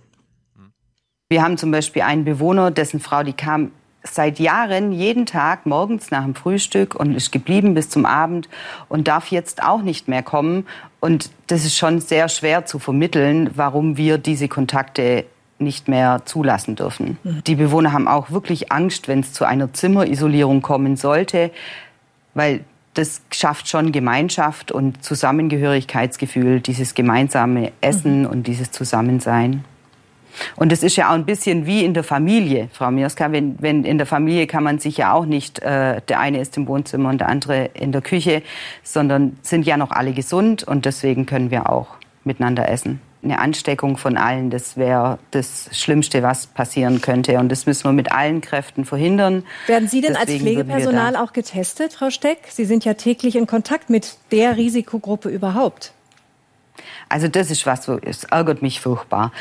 Wir 1.28 1.42
haben 1.42 1.56
zum 1.58 1.70
Beispiel 1.70 2.02
einen 2.02 2.24
Bewohner, 2.24 2.70
dessen 2.70 3.00
Frau, 3.00 3.22
die 3.22 3.32
kam 3.32 3.72
seit 4.04 4.38
Jahren 4.38 4.92
jeden 4.92 5.26
Tag 5.26 5.66
morgens 5.66 6.10
nach 6.10 6.24
dem 6.24 6.34
Frühstück 6.34 6.94
und 6.94 7.14
ist 7.14 7.32
geblieben 7.32 7.74
bis 7.74 7.88
zum 7.88 8.06
Abend 8.06 8.48
und 8.88 9.08
darf 9.08 9.28
jetzt 9.28 9.62
auch 9.62 9.82
nicht 9.82 10.08
mehr 10.08 10.22
kommen. 10.22 10.66
Und 11.00 11.30
das 11.46 11.64
ist 11.64 11.76
schon 11.76 12.00
sehr 12.00 12.28
schwer 12.28 12.66
zu 12.66 12.78
vermitteln, 12.78 13.50
warum 13.54 13.96
wir 13.96 14.18
diese 14.18 14.48
Kontakte 14.48 15.24
nicht 15.58 15.88
mehr 15.88 16.22
zulassen 16.24 16.76
dürfen. 16.76 17.18
Mhm. 17.24 17.44
Die 17.44 17.54
Bewohner 17.54 17.92
haben 17.92 18.08
auch 18.08 18.30
wirklich 18.30 18.70
Angst, 18.70 19.08
wenn 19.08 19.20
es 19.20 19.32
zu 19.32 19.44
einer 19.44 19.72
Zimmerisolierung 19.72 20.62
kommen 20.62 20.96
sollte, 20.96 21.50
weil 22.34 22.64
das 22.94 23.22
schafft 23.32 23.68
schon 23.68 23.90
Gemeinschaft 23.90 24.70
und 24.70 25.02
Zusammengehörigkeitsgefühl, 25.02 26.60
dieses 26.60 26.94
gemeinsame 26.94 27.72
Essen 27.80 28.20
mhm. 28.20 28.26
und 28.26 28.46
dieses 28.46 28.70
Zusammensein. 28.70 29.64
Und 30.56 30.72
es 30.72 30.82
ist 30.82 30.96
ja 30.96 31.08
auch 31.10 31.14
ein 31.14 31.24
bisschen 31.24 31.66
wie 31.66 31.84
in 31.84 31.94
der 31.94 32.04
Familie, 32.04 32.68
Frau 32.72 32.90
Mioska. 32.90 33.32
Wenn, 33.32 33.56
wenn 33.60 33.84
in 33.84 33.98
der 33.98 34.06
Familie 34.06 34.46
kann 34.46 34.64
man 34.64 34.78
sich 34.78 34.96
ja 34.96 35.12
auch 35.12 35.26
nicht, 35.26 35.60
äh, 35.60 36.00
der 36.08 36.20
eine 36.20 36.40
ist 36.40 36.56
im 36.56 36.66
Wohnzimmer 36.66 37.10
und 37.10 37.20
der 37.20 37.28
andere 37.28 37.70
in 37.74 37.92
der 37.92 38.02
Küche, 38.02 38.42
sondern 38.82 39.36
sind 39.42 39.66
ja 39.66 39.76
noch 39.76 39.90
alle 39.90 40.12
gesund 40.12 40.64
und 40.64 40.84
deswegen 40.84 41.26
können 41.26 41.50
wir 41.50 41.70
auch 41.70 41.88
miteinander 42.24 42.68
essen. 42.68 43.00
Eine 43.22 43.38
Ansteckung 43.38 43.96
von 43.96 44.18
allen, 44.18 44.50
das 44.50 44.76
wäre 44.76 45.18
das 45.30 45.70
Schlimmste, 45.72 46.22
was 46.22 46.46
passieren 46.46 47.00
könnte. 47.00 47.38
Und 47.38 47.50
das 47.50 47.64
müssen 47.64 47.84
wir 47.84 47.92
mit 47.92 48.12
allen 48.12 48.42
Kräften 48.42 48.84
verhindern. 48.84 49.44
Werden 49.66 49.88
Sie 49.88 50.02
denn 50.02 50.12
Deswegen 50.12 50.32
als 50.32 50.42
Pflegepersonal 50.42 51.16
auch 51.16 51.32
getestet, 51.32 51.94
Frau 51.94 52.10
Steck? 52.10 52.38
Sie 52.50 52.66
sind 52.66 52.84
ja 52.84 52.94
täglich 52.94 53.36
in 53.36 53.46
Kontakt 53.46 53.88
mit 53.88 54.18
der 54.30 54.58
Risikogruppe 54.58 55.30
überhaupt. 55.30 55.92
Also 57.08 57.28
das 57.28 57.50
ist 57.50 57.64
was, 57.64 57.88
es 57.88 58.24
ärgert 58.24 58.60
mich 58.60 58.80
furchtbar. 58.80 59.32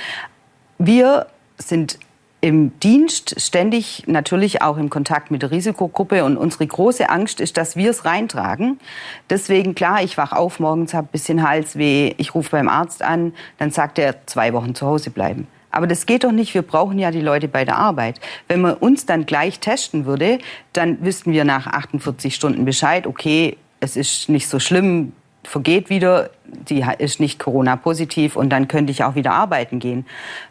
Wir 0.85 1.27
sind 1.57 1.97
im 2.41 2.77
Dienst 2.81 3.39
ständig 3.39 4.03
natürlich 4.05 4.61
auch 4.61 4.75
im 4.75 4.89
Kontakt 4.89 5.31
mit 5.31 5.41
der 5.41 5.49
Risikogruppe 5.49 6.25
und 6.25 6.35
unsere 6.35 6.67
große 6.67 7.09
Angst 7.09 7.39
ist, 7.39 7.55
dass 7.55 7.77
wir 7.77 7.89
es 7.89 8.03
reintragen. 8.03 8.81
Deswegen 9.29 9.75
klar, 9.75 10.03
ich 10.03 10.17
wach 10.17 10.33
auf 10.33 10.59
morgens, 10.59 10.93
habe 10.93 11.07
ein 11.07 11.11
bisschen 11.13 11.47
Halsweh, 11.47 12.13
ich 12.17 12.35
rufe 12.35 12.49
beim 12.51 12.67
Arzt 12.67 13.01
an, 13.01 13.33
dann 13.59 13.71
sagt 13.71 13.97
er 13.97 14.27
zwei 14.27 14.51
Wochen 14.51 14.75
zu 14.75 14.85
Hause 14.85 15.09
bleiben. 15.09 15.47
Aber 15.71 15.87
das 15.87 16.05
geht 16.05 16.25
doch 16.25 16.33
nicht. 16.33 16.53
Wir 16.53 16.63
brauchen 16.63 16.99
ja 16.99 17.11
die 17.11 17.21
Leute 17.21 17.47
bei 17.47 17.63
der 17.63 17.77
Arbeit. 17.77 18.19
Wenn 18.49 18.59
man 18.59 18.73
uns 18.73 19.05
dann 19.05 19.25
gleich 19.25 19.61
testen 19.61 20.05
würde, 20.05 20.39
dann 20.73 20.97
wüssten 21.05 21.31
wir 21.31 21.45
nach 21.45 21.65
48 21.65 22.35
Stunden 22.35 22.65
Bescheid, 22.65 23.07
okay, 23.07 23.55
es 23.79 23.95
ist 23.95 24.27
nicht 24.27 24.49
so 24.49 24.59
schlimm, 24.59 25.13
vergeht 25.43 25.89
wieder, 25.89 26.29
die 26.45 26.85
ist 26.99 27.19
nicht 27.19 27.39
Corona-positiv 27.39 28.35
und 28.35 28.49
dann 28.49 28.67
könnte 28.67 28.91
ich 28.91 29.03
auch 29.03 29.15
wieder 29.15 29.33
arbeiten 29.33 29.79
gehen. 29.79 30.05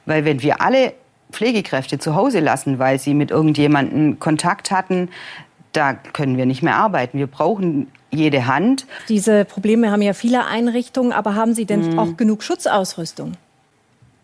Weil 0.06 0.24
wenn 0.24 0.42
wir 0.42 0.60
alle 0.60 0.94
Pflegekräfte 1.30 1.98
zu 1.98 2.14
Hause 2.14 2.40
lassen, 2.40 2.78
weil 2.78 2.98
sie 2.98 3.14
mit 3.14 3.30
irgendjemandem 3.30 4.18
Kontakt 4.18 4.70
hatten, 4.70 5.08
da 5.72 5.94
können 5.94 6.36
wir 6.36 6.46
nicht 6.46 6.62
mehr 6.62 6.76
arbeiten. 6.76 7.18
Wir 7.18 7.26
brauchen 7.26 7.90
jede 8.10 8.46
Hand. 8.46 8.86
Diese 9.08 9.44
Probleme 9.44 9.90
haben 9.90 10.02
ja 10.02 10.12
viele 10.12 10.44
Einrichtungen, 10.44 11.12
aber 11.12 11.34
haben 11.34 11.54
Sie 11.54 11.64
denn 11.64 11.92
mhm. 11.92 11.98
auch 11.98 12.16
genug 12.16 12.42
Schutzausrüstung? 12.42 13.32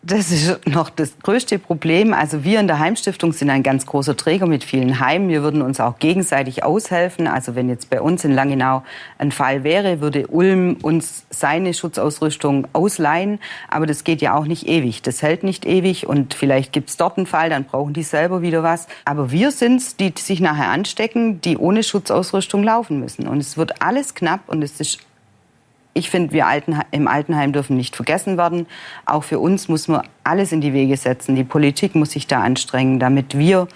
Das 0.03 0.31
ist 0.31 0.65
noch 0.65 0.91
das 0.91 1.19
größte 1.19 1.59
Problem. 1.59 2.15
Also 2.15 2.45
wir 2.45 2.61
in 2.61 2.69
der 2.69 2.79
Heimstiftung 2.79 3.33
sind 3.33 3.51
ein 3.51 3.65
ganz 3.65 3.85
großer 3.85 4.17
Träger 4.17 4.47
mit 4.47 4.63
vielen 4.63 5.01
Heimen. 5.01 5.29
Wir 5.29 5.43
würden 5.43 5.61
uns 5.61 5.81
auch 5.81 5.99
gegenseitig 5.99 6.63
aushelfen. 6.63 7.27
Also 7.27 7.57
wenn 7.57 7.69
jetzt 7.69 7.91
bei 7.91 8.01
uns 8.01 8.25
in 8.25 8.33
Langenau 8.33 8.85
ein 9.19 9.33
Fall 9.33 9.65
wäre, 9.65 10.01
würde 10.01 10.29
Ulm 10.29 10.77
uns 10.83 11.27
seine 11.31 11.75
Schutzausrüstung 11.75 12.69
ausleihen. 12.73 13.41
Aber 13.69 13.87
das 13.87 14.05
geht 14.05 14.23
ja 14.23 14.37
auch 14.37 14.45
nicht 14.45 14.69
ewig. 14.69 15.03
Das 15.03 15.21
hält 15.21 15.43
nicht 15.43 15.67
ewig 15.67 16.07
und 16.07 16.33
vielleicht 16.33 16.73
gibt 16.73 16.91
es 16.91 16.97
dort 16.97 17.19
einen 17.19 17.27
Fall, 17.27 17.51
dann 17.51 17.65
brauchen 17.65 17.93
die 17.93 18.05
selber 18.05 18.41
wieder 18.41 18.63
was. 18.63 18.87
Aber 19.05 19.33
wir 19.33 19.51
sind 19.51 19.81
es, 19.81 19.97
die 19.97 20.15
sich 20.17 20.41
nachher 20.41 20.69
anstecken, 20.69 21.41
die 21.41 21.59
ohne 21.59 21.83
Schutzausrüstung 21.83 22.63
laufen 22.63 23.01
müssen. 23.01 23.27
Und 23.27 23.39
es 23.39 23.57
wird 23.57 23.83
alles 23.83 24.15
knapp 24.15 24.43
und 24.47 24.63
es 24.63 24.81
ist 24.81 25.01
ich 25.99 26.11
finde, 26.11 26.33
wir 26.33 26.47
Alten, 26.47 26.81
im 26.91 27.09
Altenheim 27.09 27.53
dürfen 27.53 27.77
nicht 27.77 27.97
vergessen 27.97 28.39
werden. 28.39 28.67
Auch 29.05 29.25
für 29.25 29.39
uns 29.39 29.69
muss 29.69 29.89
man 29.89 30.07
alles 30.25 30.53
in 30.53 30.61
die 30.61 30.73
Wege 30.73 30.97
setzen. 30.97 31.35
Die 31.35 31.45
Politik 31.45 31.95
muss 31.95 32.13
sich 32.13 32.27
da 32.27 32.41
anstrengen, 32.41 32.99
damit 32.99 33.37
wir 33.37 33.69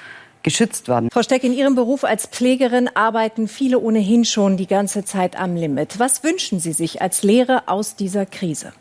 geschützt 0.43 0.89
werden. 0.89 1.09
Frau 1.13 1.23
Steck, 1.23 1.45
in 1.45 1.53
Ihrem 1.53 1.75
Beruf 1.75 2.05
als 2.05 2.27
Pflegerin 2.27 2.89
arbeiten 2.95 3.49
viele 3.49 3.79
ohnehin 3.79 4.25
schon 4.25 4.57
die 4.57 4.67
ganze 4.67 5.05
Zeit 5.05 5.39
am 5.39 5.57
Limit. 5.57 5.99
Was 5.99 6.25
wünschen 6.25 6.61
Sie 6.61 6.73
sich 6.73 7.03
als 7.03 7.23
Lehre 7.23 7.65
aus 7.67 7.97
dieser 7.97 8.27
Krise? 8.27 8.73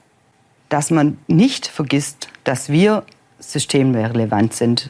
Dass 0.70 0.90
man 0.90 1.18
nicht 1.28 1.68
vergisst, 1.68 2.30
dass 2.44 2.70
wir 2.70 3.04
systemrelevant 3.40 4.54
sind. 4.54 4.90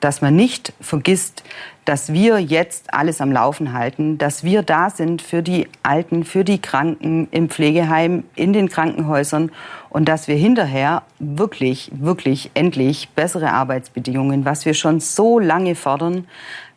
Dass 0.00 0.20
man 0.20 0.36
nicht 0.36 0.72
vergisst, 0.80 1.42
dass 1.84 2.12
wir 2.12 2.38
jetzt 2.38 2.94
alles 2.94 3.20
am 3.20 3.30
Laufen 3.30 3.72
halten, 3.72 4.16
dass 4.18 4.42
wir 4.42 4.62
da 4.62 4.90
sind 4.90 5.20
für 5.20 5.42
die 5.42 5.68
Alten, 5.82 6.24
für 6.24 6.44
die 6.44 6.60
Kranken 6.60 7.28
im 7.30 7.50
Pflegeheim, 7.50 8.24
in 8.34 8.52
den 8.52 8.68
Krankenhäusern 8.68 9.50
und 9.90 10.08
dass 10.08 10.28
wir 10.28 10.36
hinterher 10.36 11.02
wirklich, 11.18 11.90
wirklich 11.94 12.50
endlich 12.54 13.10
bessere 13.10 13.52
Arbeitsbedingungen, 13.52 14.44
was 14.44 14.64
wir 14.64 14.74
schon 14.74 15.00
so 15.00 15.38
lange 15.38 15.74
fordern, 15.74 16.26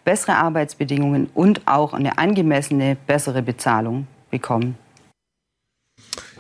bessere 0.04 0.36
Arbeitsbedingungen 0.36 1.30
und 1.34 1.68
auch 1.68 1.94
eine 1.94 2.18
angemessene, 2.18 2.98
bessere 3.08 3.42
Bezahlung 3.42 4.08
bekommen. 4.30 4.78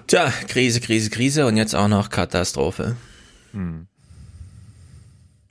Tja, 0.08 0.32
Krise, 0.48 0.80
Krise, 0.80 1.10
Krise 1.10 1.46
und 1.46 1.58
jetzt 1.58 1.76
auch 1.76 1.90
noch 1.90 2.10
Katastrophe. 2.10 2.96
Hm. 3.52 3.88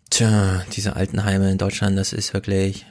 Tja, 0.08 0.64
diese 0.74 0.96
Altenheime 0.96 1.50
in 1.50 1.58
Deutschland, 1.58 1.98
das 1.98 2.14
ist 2.14 2.32
wirklich 2.32 2.86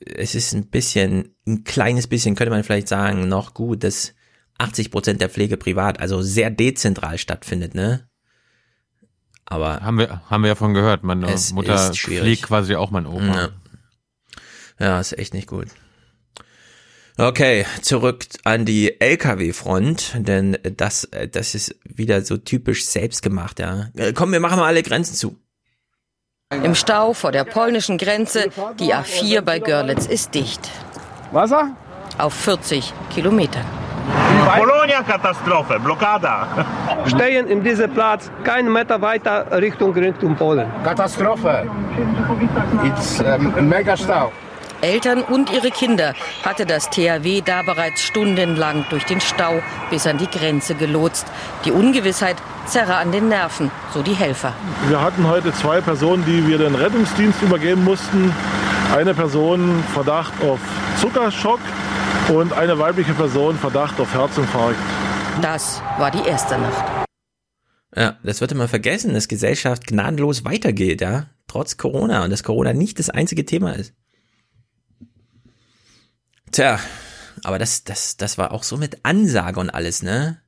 es 0.00 0.34
ist 0.34 0.52
ein 0.54 0.68
bisschen, 0.68 1.34
ein 1.46 1.64
kleines 1.64 2.06
bisschen 2.06 2.34
könnte 2.34 2.50
man 2.50 2.64
vielleicht 2.64 2.88
sagen, 2.88 3.28
noch 3.28 3.54
gut, 3.54 3.84
dass 3.84 4.14
80 4.58 4.90
Prozent 4.90 5.20
der 5.20 5.30
Pflege 5.30 5.56
privat, 5.56 6.00
also 6.00 6.22
sehr 6.22 6.50
dezentral 6.50 7.18
stattfindet, 7.18 7.74
ne? 7.74 8.08
Aber 9.46 9.80
haben 9.80 9.98
wir 9.98 10.22
haben 10.30 10.42
wir 10.42 10.48
ja 10.48 10.54
von 10.54 10.74
gehört, 10.74 11.02
meine 11.02 11.26
Mutter 11.52 11.92
pflegt 11.92 12.42
quasi 12.42 12.76
auch 12.76 12.90
mein 12.92 13.06
Opa. 13.06 13.34
Ja. 13.34 13.48
ja, 14.78 15.00
ist 15.00 15.18
echt 15.18 15.34
nicht 15.34 15.48
gut. 15.48 15.66
Okay, 17.16 17.66
zurück 17.82 18.24
an 18.44 18.64
die 18.64 19.00
LKW-Front, 19.00 20.14
denn 20.18 20.56
das, 20.62 21.08
das 21.32 21.54
ist 21.54 21.74
wieder 21.84 22.22
so 22.22 22.36
typisch 22.36 22.86
selbstgemacht, 22.86 23.58
ja. 23.58 23.90
Komm, 24.14 24.32
wir 24.32 24.40
machen 24.40 24.58
mal 24.58 24.66
alle 24.66 24.82
Grenzen 24.82 25.14
zu. 25.14 25.36
Im 26.52 26.74
Stau 26.74 27.12
vor 27.12 27.30
der 27.30 27.44
polnischen 27.44 27.96
Grenze, 27.96 28.48
die 28.80 28.92
A4 28.92 29.40
bei 29.40 29.60
Görlitz 29.60 30.06
ist 30.06 30.34
dicht. 30.34 30.68
Wasser? 31.30 31.70
Auf 32.18 32.34
40 32.34 32.92
Kilometern. 33.08 33.64
Polonia-Katastrophe, 34.58 35.78
Blockade. 35.78 36.28
Stehen 37.06 37.46
in 37.46 37.62
diesem 37.62 37.94
Platz 37.94 38.28
keinen 38.42 38.72
Meter 38.72 39.00
weiter 39.00 39.46
Richtung 39.52 39.92
Richtung 39.92 40.34
Polen. 40.34 40.66
Katastrophe. 40.82 41.70
It's 42.84 43.20
um, 43.20 43.68
mega 43.68 43.96
Stau. 43.96 44.32
Eltern 44.82 45.22
und 45.22 45.52
ihre 45.52 45.70
Kinder 45.70 46.14
hatte 46.42 46.66
das 46.66 46.90
THW 46.90 47.42
da 47.42 47.62
bereits 47.62 48.02
stundenlang 48.02 48.84
durch 48.90 49.04
den 49.04 49.20
Stau 49.20 49.62
bis 49.90 50.06
an 50.06 50.18
die 50.18 50.26
Grenze 50.26 50.74
gelotst. 50.74 51.26
Die 51.64 51.72
Ungewissheit 51.72 52.36
zerre 52.66 52.96
an 52.96 53.12
den 53.12 53.28
Nerven, 53.28 53.70
so 53.92 54.02
die 54.02 54.14
Helfer. 54.14 54.54
Wir 54.88 55.00
hatten 55.00 55.26
heute 55.26 55.52
zwei 55.52 55.80
Personen, 55.80 56.24
die 56.24 56.46
wir 56.46 56.58
den 56.58 56.74
Rettungsdienst 56.74 57.42
übergeben 57.42 57.84
mussten. 57.84 58.32
Eine 58.94 59.14
Person 59.14 59.82
Verdacht 59.92 60.32
auf 60.42 60.58
Zuckerschock 61.00 61.60
und 62.28 62.52
eine 62.52 62.78
weibliche 62.78 63.12
Person 63.14 63.56
Verdacht 63.56 64.00
auf 64.00 64.12
Herzinfarkt. 64.14 64.78
Das 65.42 65.80
war 65.98 66.10
die 66.10 66.26
erste 66.28 66.58
Nacht. 66.58 66.84
Ja, 67.96 68.18
das 68.22 68.40
wird 68.40 68.52
immer 68.52 68.68
vergessen, 68.68 69.14
dass 69.14 69.26
Gesellschaft 69.26 69.86
gnadenlos 69.86 70.44
weitergeht, 70.44 71.00
ja, 71.00 71.26
trotz 71.48 71.76
Corona 71.76 72.22
und 72.22 72.30
dass 72.30 72.44
Corona 72.44 72.72
nicht 72.72 73.00
das 73.00 73.10
einzige 73.10 73.44
Thema 73.44 73.72
ist. 73.72 73.94
Tja, 76.52 76.80
aber 77.44 77.58
das, 77.58 77.84
das, 77.84 78.16
das 78.16 78.38
war 78.38 78.52
auch 78.52 78.62
so 78.62 78.76
mit 78.76 79.04
Ansage 79.04 79.60
und 79.60 79.70
alles, 79.70 80.02
ne? 80.02 80.40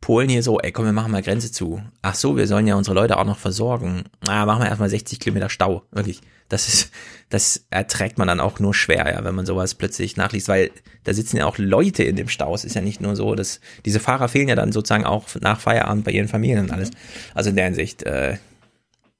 Polen 0.00 0.28
hier 0.28 0.44
so, 0.44 0.60
ey, 0.60 0.70
komm, 0.70 0.84
wir 0.84 0.92
machen 0.92 1.10
mal 1.10 1.22
Grenze 1.22 1.50
zu. 1.50 1.82
Ach 2.02 2.14
so, 2.14 2.36
wir 2.36 2.46
sollen 2.46 2.68
ja 2.68 2.76
unsere 2.76 2.94
Leute 2.94 3.16
auch 3.18 3.24
noch 3.24 3.38
versorgen. 3.38 4.04
Ah, 4.28 4.46
machen 4.46 4.62
wir 4.62 4.68
erstmal 4.68 4.88
60 4.88 5.18
Kilometer 5.18 5.50
Stau. 5.50 5.82
Wirklich. 5.90 6.20
Das 6.48 6.68
ist, 6.68 6.92
das 7.30 7.66
erträgt 7.70 8.16
man 8.16 8.28
dann 8.28 8.38
auch 8.40 8.60
nur 8.60 8.74
schwer, 8.74 9.10
ja, 9.12 9.24
wenn 9.24 9.34
man 9.34 9.44
sowas 9.44 9.74
plötzlich 9.74 10.16
nachliest, 10.16 10.48
weil 10.48 10.70
da 11.02 11.12
sitzen 11.12 11.36
ja 11.36 11.46
auch 11.46 11.58
Leute 11.58 12.04
in 12.04 12.14
dem 12.14 12.28
Stau. 12.28 12.54
Es 12.54 12.64
ist 12.64 12.74
ja 12.74 12.80
nicht 12.80 13.00
nur 13.00 13.16
so, 13.16 13.34
dass 13.34 13.60
diese 13.84 14.00
Fahrer 14.00 14.28
fehlen 14.28 14.48
ja 14.48 14.54
dann 14.54 14.72
sozusagen 14.72 15.04
auch 15.04 15.26
nach 15.40 15.60
Feierabend 15.60 16.04
bei 16.04 16.12
ihren 16.12 16.28
Familien 16.28 16.60
und 16.60 16.70
alles. 16.70 16.90
Also 17.34 17.50
in 17.50 17.56
der 17.56 17.66
Hinsicht, 17.66 18.04
äh, 18.04 18.38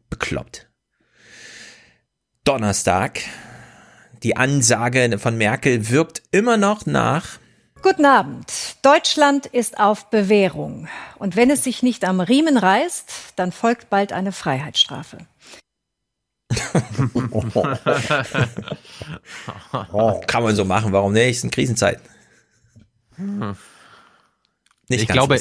bekloppt. 0.08 0.68
Donnerstag, 2.44 3.20
die 4.22 4.36
Ansage 4.36 5.18
von 5.18 5.36
Merkel 5.36 5.90
wirkt 5.90 6.22
immer 6.30 6.56
noch 6.56 6.86
nach. 6.86 7.38
Guten 7.82 8.04
Abend. 8.04 8.52
Deutschland 8.82 9.46
ist 9.46 9.78
auf 9.78 10.10
Bewährung. 10.10 10.88
Und 11.18 11.36
wenn 11.36 11.50
es 11.50 11.64
sich 11.64 11.82
nicht 11.82 12.04
am 12.04 12.20
Riemen 12.20 12.56
reißt, 12.56 13.34
dann 13.36 13.52
folgt 13.52 13.90
bald 13.90 14.12
eine 14.12 14.32
Freiheitsstrafe. 14.32 15.18
Kann 20.26 20.42
man 20.42 20.56
so 20.56 20.64
machen, 20.64 20.92
warum 20.92 21.12
nicht? 21.12 21.36
Es 21.36 21.42
sind 21.42 21.54
Krisenzeiten. 21.54 22.02
Nicht 24.88 25.02
ich 25.02 25.08
glaube, 25.08 25.38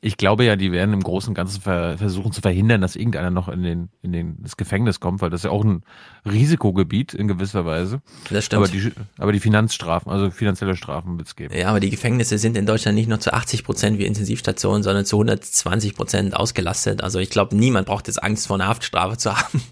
ich 0.00 0.16
glaube 0.16 0.44
ja, 0.44 0.56
die 0.56 0.72
werden 0.72 0.92
im 0.92 1.02
Großen 1.02 1.30
und 1.30 1.34
Ganzen 1.34 1.60
versuchen 1.62 2.32
zu 2.32 2.42
verhindern, 2.42 2.82
dass 2.82 2.96
irgendeiner 2.96 3.30
noch 3.30 3.48
in 3.48 3.62
den, 3.62 3.88
in 4.02 4.12
den, 4.12 4.36
das 4.42 4.56
Gefängnis 4.56 5.00
kommt, 5.00 5.22
weil 5.22 5.30
das 5.30 5.40
ist 5.40 5.44
ja 5.44 5.50
auch 5.50 5.64
ein 5.64 5.82
Risikogebiet 6.26 7.14
in 7.14 7.26
gewisser 7.26 7.64
Weise. 7.64 8.02
Das 8.30 8.44
stimmt. 8.44 8.64
Aber 8.64 8.68
die, 8.68 8.92
aber 9.16 9.32
die 9.32 9.40
Finanzstrafen, 9.40 10.12
also 10.12 10.30
finanzielle 10.30 10.76
Strafen 10.76 11.16
wird 11.16 11.28
es 11.28 11.36
geben. 11.36 11.56
Ja, 11.56 11.68
aber 11.68 11.80
die 11.80 11.90
Gefängnisse 11.90 12.36
sind 12.38 12.56
in 12.56 12.66
Deutschland 12.66 12.96
nicht 12.96 13.08
nur 13.08 13.20
zu 13.20 13.32
80 13.32 13.64
Prozent 13.64 13.98
wie 13.98 14.04
Intensivstationen, 14.04 14.82
sondern 14.82 15.06
zu 15.06 15.16
120 15.16 15.94
Prozent 15.94 16.36
ausgelastet. 16.36 17.02
Also 17.02 17.18
ich 17.18 17.30
glaube, 17.30 17.56
niemand 17.56 17.86
braucht 17.86 18.06
jetzt 18.06 18.22
Angst 18.22 18.46
vor 18.48 18.56
einer 18.56 18.66
Haftstrafe 18.66 19.16
zu 19.16 19.36
haben. 19.36 19.62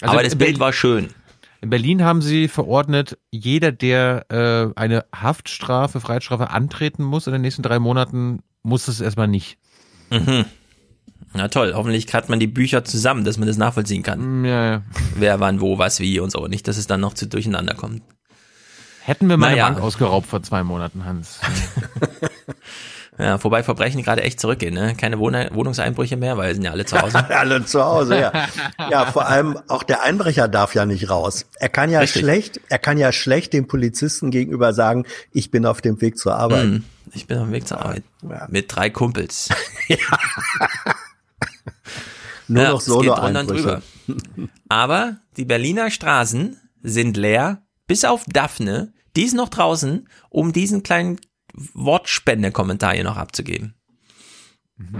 Also 0.00 0.12
aber 0.12 0.22
das 0.22 0.36
Bild 0.36 0.58
war 0.58 0.72
schön. 0.72 1.08
In 1.62 1.68
Berlin 1.68 2.02
haben 2.02 2.22
sie 2.22 2.48
verordnet, 2.48 3.18
jeder, 3.30 3.70
der 3.70 4.24
äh, 4.30 4.80
eine 4.80 5.04
Haftstrafe, 5.14 6.00
Freiheitsstrafe 6.00 6.50
antreten 6.50 7.04
muss 7.04 7.26
in 7.26 7.34
den 7.34 7.42
nächsten 7.42 7.62
drei 7.62 7.78
Monaten, 7.78 8.40
muss 8.62 8.88
es 8.88 9.00
erstmal 9.00 9.28
nicht. 9.28 9.58
Mhm. 10.10 10.44
Na 11.32 11.48
toll, 11.48 11.74
hoffentlich 11.74 12.12
hat 12.12 12.28
man 12.28 12.40
die 12.40 12.48
Bücher 12.48 12.84
zusammen, 12.84 13.24
dass 13.24 13.38
man 13.38 13.46
das 13.46 13.56
nachvollziehen 13.56 14.02
kann. 14.02 14.42
Mm, 14.42 14.44
ja, 14.44 14.70
ja. 14.70 14.82
Wer 15.14 15.38
wann, 15.38 15.60
wo, 15.60 15.78
was, 15.78 16.00
wie 16.00 16.18
und 16.18 16.30
so. 16.30 16.46
Nicht, 16.48 16.66
dass 16.66 16.76
es 16.76 16.88
dann 16.88 17.00
noch 17.00 17.14
zu 17.14 17.28
durcheinander 17.28 17.74
kommt. 17.74 18.02
Hätten 19.02 19.28
wir 19.28 19.36
meine 19.36 19.56
naja. 19.56 19.68
Bank 19.68 19.80
ausgeraubt 19.80 20.26
vor 20.26 20.42
zwei 20.42 20.64
Monaten, 20.64 21.04
Hans. 21.04 21.40
Ja, 23.20 23.42
wobei 23.44 23.62
Verbrechen 23.62 24.02
gerade 24.02 24.22
echt 24.22 24.40
zurückgehen, 24.40 24.72
ne? 24.72 24.94
Keine 24.96 25.18
Wohn 25.18 25.34
Wohnungseinbrüche 25.52 26.16
mehr, 26.16 26.38
weil 26.38 26.54
sind 26.54 26.64
ja 26.64 26.70
alle 26.70 26.86
zu 26.86 27.00
Hause. 27.00 27.28
alle 27.36 27.64
zu 27.66 27.84
Hause, 27.84 28.18
ja. 28.18 28.32
Ja, 28.90 29.04
vor 29.06 29.28
allem 29.28 29.58
auch 29.68 29.82
der 29.82 30.02
Einbrecher 30.02 30.48
darf 30.48 30.74
ja 30.74 30.86
nicht 30.86 31.10
raus. 31.10 31.44
Er 31.58 31.68
kann 31.68 31.90
ja 31.90 32.00
Richtig. 32.00 32.22
schlecht, 32.22 32.60
er 32.70 32.78
kann 32.78 32.96
ja 32.96 33.12
schlecht 33.12 33.52
dem 33.52 33.66
Polizisten 33.66 34.30
gegenüber 34.30 34.72
sagen, 34.72 35.04
ich 35.32 35.50
bin 35.50 35.66
auf 35.66 35.82
dem 35.82 36.00
Weg 36.00 36.16
zur 36.16 36.34
Arbeit. 36.34 36.64
Mhm. 36.64 36.84
Ich 37.12 37.26
bin 37.26 37.38
auf 37.38 37.44
dem 37.44 37.52
Weg 37.52 37.66
zur 37.66 37.80
Arbeit. 37.80 38.04
Mit 38.48 38.74
drei 38.74 38.90
Kumpels. 38.90 39.48
Nur 42.48 42.62
Ja, 42.62 42.70
noch 42.72 42.80
Solo-Einbrüche. 42.80 43.82
drüber. 44.06 44.48
Aber 44.68 45.16
die 45.36 45.44
Berliner 45.44 45.90
Straßen 45.90 46.60
sind 46.82 47.16
leer, 47.16 47.62
bis 47.86 48.04
auf 48.04 48.24
Daphne. 48.26 48.92
Die 49.16 49.24
ist 49.24 49.34
noch 49.34 49.48
draußen, 49.48 50.08
um 50.30 50.52
diesen 50.52 50.82
kleinen 50.82 51.20
Wortspende-Kommentar 51.54 52.94
hier 52.94 53.04
noch 53.04 53.16
abzugeben. 53.16 53.74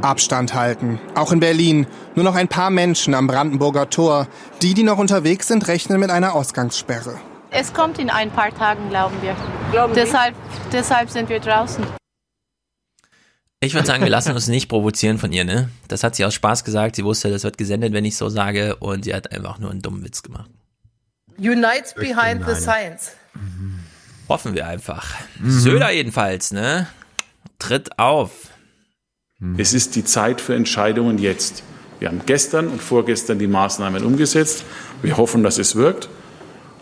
Abstand 0.03 0.53
halten. 0.55 1.01
Auch 1.15 1.33
in 1.33 1.41
Berlin. 1.41 1.87
Nur 2.15 2.25
noch 2.25 2.35
ein 2.35 2.49
paar 2.49 2.71
Menschen 2.71 3.15
am 3.15 3.27
Brandenburger 3.27 3.89
Tor. 3.89 4.29
Die, 4.61 4.75
die 4.75 4.83
noch 4.83 4.99
unterwegs 4.99 5.49
sind, 5.49 5.67
rechnen 5.69 5.99
mit 6.01 6.11
einer 6.11 6.35
Ausgangssperre. 6.35 7.19
Es 7.51 7.73
kommt 7.73 7.99
in 7.99 8.11
ein 8.11 8.31
paar 8.31 8.55
Tagen, 8.55 8.91
glauben 8.91 9.17
wir. 9.23 9.35
deshalb, 9.95 10.35
deshalb 10.71 11.11
sind 11.11 11.29
wir 11.31 11.41
draußen. 11.41 11.85
Ich 13.63 13.75
würde 13.75 13.87
sagen, 13.87 14.03
wir 14.03 14.11
lassen 14.11 14.33
uns 14.33 14.49
nicht 14.49 14.69
provozieren 14.69 15.19
von 15.19 15.33
ihr, 15.33 15.45
ne? 15.45 15.69
Das 15.87 16.03
hat 16.03 16.17
sie 16.17 16.25
aus 16.25 16.33
Spaß 16.33 16.65
gesagt. 16.65 16.97
Sie 16.97 17.05
wusste, 17.05 17.31
das 17.31 17.45
wird 17.45 17.59
gesendet, 17.59 17.93
wenn 17.93 18.07
ich 18.07 18.17
so 18.17 18.31
sage. 18.31 18.77
Und 18.77 19.05
sie 19.05 19.15
hat 19.15 19.33
einfach 19.33 19.59
nur 19.59 19.71
einen 19.71 19.83
dummen 19.83 20.03
Witz 20.03 20.23
gemacht. 20.23 20.49
Unites 21.39 21.95
behind 21.95 22.43
the 22.47 22.55
science. 22.55 23.13
Hoffen 24.31 24.55
wir 24.55 24.67
einfach. 24.67 25.15
Mhm. 25.39 25.51
Söder 25.51 25.91
jedenfalls, 25.91 26.53
ne? 26.53 26.87
Tritt 27.59 27.99
auf. 27.99 28.31
Es 29.57 29.73
ist 29.73 29.95
die 29.97 30.05
Zeit 30.05 30.41
für 30.41 30.55
Entscheidungen 30.55 31.19
jetzt. 31.19 31.63
Wir 31.99 32.09
haben 32.09 32.23
gestern 32.25 32.69
und 32.69 32.81
vorgestern 32.81 33.39
die 33.39 33.47
Maßnahmen 33.47 34.05
umgesetzt. 34.05 34.65
Wir 35.03 35.19
hoffen, 35.19 35.43
dass 35.43 35.59
es 35.59 35.77
wirkt. 35.77 36.09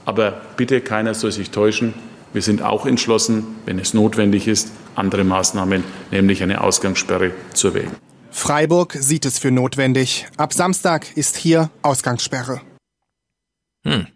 Aber 0.05 0.40
bitte 0.57 0.81
keiner 0.81 1.15
soll 1.15 1.32
sich 1.32 1.50
täuschen. 1.50 1.94
Wir 2.32 2.42
sind 2.42 2.62
auch 2.62 2.86
entschlossen, 2.86 3.47
wenn 3.65 3.78
es 3.78 3.94
notwendig 3.94 4.47
ist, 4.47 4.70
andere 4.99 5.25
Maßnahmen, 5.25 5.85
nämlich 6.10 6.43
eine 6.43 6.60
Ausgangssperre, 6.60 7.33
zu 7.55 7.75
wählen. 7.75 7.97
Freiburg 8.31 8.93
sieht 8.93 9.25
es 9.25 9.39
für 9.39 9.51
notwendig. 9.51 10.27
Ab 10.36 10.52
Samstag 10.52 11.17
ist 11.17 11.36
hier 11.36 11.70
Ausgangssperre. 11.83 12.60
Hm. 13.85 14.07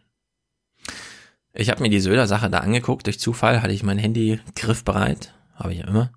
Ich 1.55 1.71
habe 1.71 1.83
mir 1.83 1.91
die 1.91 2.01
Söder-Sache 2.01 2.51
da 2.51 2.59
angeguckt. 2.59 3.07
Durch 3.07 3.19
Zufall 3.19 3.63
hatte 3.63 3.73
ich 3.73 3.83
mein 3.83 3.99
Handy 3.99 4.41
griffbereit. 4.55 5.35
Habe 5.55 5.73
ich 5.73 5.81
ja 5.81 5.87
immer. 5.87 6.13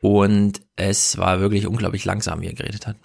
Und 0.00 0.60
es 0.76 1.18
war 1.18 1.40
wirklich 1.40 1.66
unglaublich 1.66 2.04
langsam, 2.04 2.40
wie 2.40 2.46
er 2.46 2.54
geredet 2.54 2.86
hat. 2.86 2.96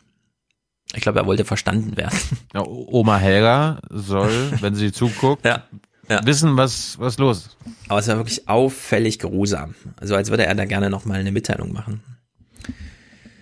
Ich 0.93 1.01
glaube, 1.01 1.19
er 1.19 1.25
wollte 1.25 1.45
verstanden 1.45 1.97
werden. 1.97 2.17
Ja, 2.53 2.63
Oma 2.65 3.17
Helga 3.17 3.79
soll, 3.89 4.51
wenn 4.61 4.75
sie 4.75 4.91
zuguckt, 4.91 5.45
ja, 5.45 5.63
wissen, 6.23 6.57
was, 6.57 6.99
was 6.99 7.17
los 7.17 7.45
ist. 7.45 7.57
Aber 7.87 7.99
es 7.99 8.07
war 8.07 8.17
wirklich 8.17 8.47
auffällig 8.47 9.19
geruhsam. 9.19 9.75
Also 9.99 10.15
als 10.15 10.29
würde 10.29 10.45
er 10.45 10.55
da 10.55 10.65
gerne 10.65 10.89
nochmal 10.89 11.19
eine 11.19 11.31
Mitteilung 11.31 11.71
machen. 11.71 12.03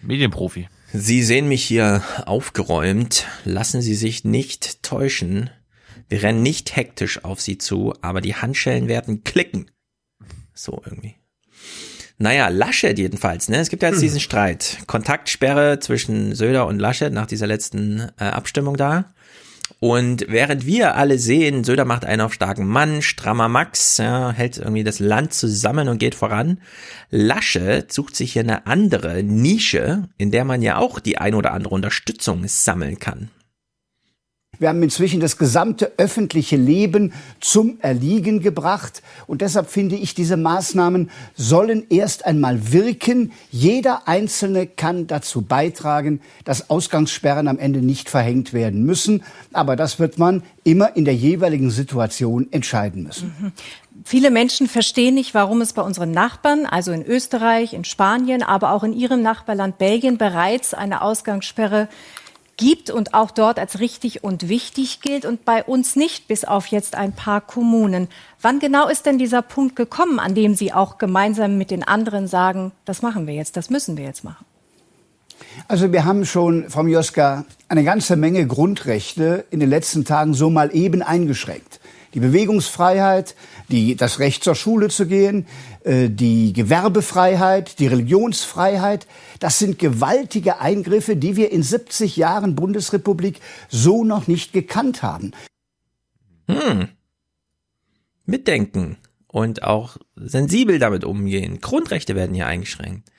Medienprofi. 0.02 0.70
Sie 0.94 1.24
sehen 1.24 1.48
mich 1.48 1.64
hier 1.64 2.04
aufgeräumt. 2.26 3.26
Lassen 3.46 3.82
Sie 3.82 3.96
sich 3.96 4.24
nicht 4.24 4.82
täuschen. 4.84 5.50
Wir 6.08 6.24
rennen 6.24 6.42
nicht 6.42 6.76
hektisch 6.76 7.24
auf 7.24 7.40
Sie 7.42 7.58
zu, 7.58 7.94
aber 8.02 8.22
die 8.22 8.36
Handschellen 8.36 8.88
werden 8.88 9.24
klicken. 9.24 9.70
So 10.54 10.82
irgendwie. 10.84 11.16
Naja, 12.18 12.50
Laschet 12.50 12.98
jedenfalls, 12.98 13.48
ne? 13.48 13.58
Es 13.58 13.70
gibt 13.70 13.82
ja 13.82 13.90
jetzt 13.90 14.02
diesen 14.02 14.20
Streit. 14.20 14.80
Kontaktsperre 14.88 15.80
zwischen 15.80 16.36
Söder 16.36 16.68
und 16.68 16.80
Laschet 16.80 17.14
nach 17.14 17.28
dieser 17.28 17.48
letzten 17.48 18.12
äh, 18.20 18.26
Abstimmung 18.26 18.76
da. 18.76 19.14
Und 19.80 20.26
während 20.28 20.66
wir 20.66 20.96
alle 20.98 21.18
sehen, 21.18 21.64
Söder 21.64 21.86
macht 21.86 22.04
einen 22.04 22.22
auf 22.22 22.34
starken 22.34 22.68
Mann, 22.68 23.02
strammer 23.02 23.48
Max, 23.48 23.98
ja, 23.98 24.32
hält 24.32 24.58
irgendwie 24.58 24.84
das 24.84 25.00
Land 25.00 25.34
zusammen 25.34 25.88
und 25.88 26.00
geht 26.00 26.16
voran. 26.16 26.60
Laschet 27.12 27.92
sucht 27.92 28.16
sich 28.16 28.34
hier 28.34 28.42
eine 28.42 28.68
andere 28.68 29.24
Nische, 29.24 30.10
in 30.18 30.32
der 30.32 30.44
man 30.44 30.62
ja 30.62 30.78
auch 30.78 31.00
die 31.00 31.18
ein 31.18 31.34
oder 31.34 31.54
andere 31.54 31.74
Unterstützung 31.74 32.46
sammeln 32.46 33.00
kann. 33.00 33.30
Wir 34.60 34.68
haben 34.68 34.84
inzwischen 34.84 35.22
das 35.22 35.38
gesamte 35.38 35.94
öffentliche 35.98 36.58
Leben 36.58 37.14
zum 37.40 37.78
Erliegen 37.80 38.42
gebracht. 38.42 39.02
Und 39.26 39.40
deshalb 39.40 39.70
finde 39.70 39.96
ich, 39.96 40.14
diese 40.14 40.36
Maßnahmen 40.36 41.10
sollen 41.34 41.86
erst 41.90 42.26
einmal 42.26 42.74
wirken. 42.74 43.32
Jeder 43.52 44.10
Einzelne 44.10 44.68
kann 44.68 45.08
dazu 45.08 45.42
beitragen, 45.42 46.20
dass 46.44 46.70
Ausgangssperren 46.70 47.48
am 47.48 47.58
Ende 47.58 47.82
nicht 47.82 48.10
verhängt 48.10 48.52
werden 48.52 48.84
müssen. 48.84 49.24
Aber 49.54 49.78
das 49.78 49.98
wird 49.98 50.18
man 50.18 50.44
immer 50.66 50.94
in 50.98 51.06
der 51.06 51.16
jeweiligen 51.16 51.72
Situation 51.72 52.48
entscheiden 52.52 53.04
müssen. 53.04 53.54
Viele 54.04 54.30
Menschen 54.30 54.68
verstehen 54.68 55.16
nicht, 55.16 55.34
warum 55.34 55.62
es 55.62 55.74
bei 55.74 55.82
unseren 55.82 56.12
Nachbarn, 56.12 56.66
also 56.66 56.92
in 56.92 57.06
Österreich, 57.06 57.74
in 57.74 57.86
Spanien, 57.86 58.44
aber 58.44 58.72
auch 58.72 58.84
in 58.84 58.94
ihrem 58.94 59.22
Nachbarland 59.22 59.78
Belgien 59.78 60.18
bereits 60.18 60.74
eine 60.74 61.02
Ausgangssperre 61.02 61.88
gibt 62.60 62.90
und 62.90 63.14
auch 63.14 63.32
dort 63.32 63.58
als 63.58 63.80
richtig 63.80 64.24
und 64.24 64.50
wichtig 64.50 65.00
gilt 65.00 65.26
und 65.26 65.46
bei 65.46 65.64
uns 65.64 65.96
nicht, 65.96 66.28
bis 66.28 66.44
auf 66.44 66.68
jetzt 66.68 66.94
ein 66.94 67.14
paar 67.14 67.40
Kommunen. 67.40 68.10
Wann 68.42 68.60
genau 68.60 68.90
ist 68.90 69.06
denn 69.06 69.18
dieser 69.18 69.42
Punkt 69.42 69.78
gekommen, 69.78 70.20
an 70.20 70.36
dem 70.36 70.56
Sie 70.56 70.74
auch 70.74 70.98
gemeinsam 70.98 71.58
mit 71.58 71.72
den 71.72 71.88
anderen 71.88 72.28
sagen, 72.28 72.74
das 72.84 73.02
machen 73.02 73.28
wir 73.28 73.34
jetzt, 73.34 73.56
das 73.56 73.70
müssen 73.70 73.96
wir 73.96 74.04
jetzt 74.04 74.26
machen? 74.26 74.46
Also 75.70 75.94
wir 75.94 76.04
haben 76.04 76.26
schon, 76.26 76.70
Frau 76.70 76.84
Mioska, 76.84 77.46
eine 77.70 77.86
ganze 77.86 78.18
Menge 78.18 78.46
Grundrechte 78.46 79.46
in 79.52 79.62
den 79.62 79.70
letzten 79.70 80.04
Tagen 80.04 80.34
so 80.34 80.50
mal 80.50 80.76
eben 80.76 81.02
eingeschränkt. 81.02 81.80
Die 82.14 82.20
Bewegungsfreiheit, 82.20 83.36
die, 83.70 83.96
das 83.96 84.20
Recht 84.20 84.44
zur 84.44 84.56
Schule 84.56 84.90
zu 84.90 85.06
gehen, 85.08 85.46
die 85.86 86.54
Gewerbefreiheit, 86.54 87.80
die 87.80 87.88
Religionsfreiheit, 87.88 89.08
das 89.40 89.60
sind 89.60 89.80
gewaltige 89.80 90.60
Eingriffe, 90.60 91.16
die 91.16 91.36
wir 91.36 91.52
in 91.52 91.64
70 91.64 92.18
Jahren 92.18 92.56
Bundesrepublik 92.56 93.40
so 93.70 94.04
noch 94.04 94.28
nicht 94.28 94.52
gekannt 94.52 95.04
haben. 95.04 95.32
Hm. 96.48 96.90
Mitdenken 98.26 98.98
und 99.28 99.64
auch 99.64 99.98
sensibel 100.16 100.80
damit 100.80 101.04
umgehen. 101.04 101.62
Grundrechte 101.62 102.16
werden 102.16 102.36
hier 102.36 102.48
eingeschränkt. 102.48 103.10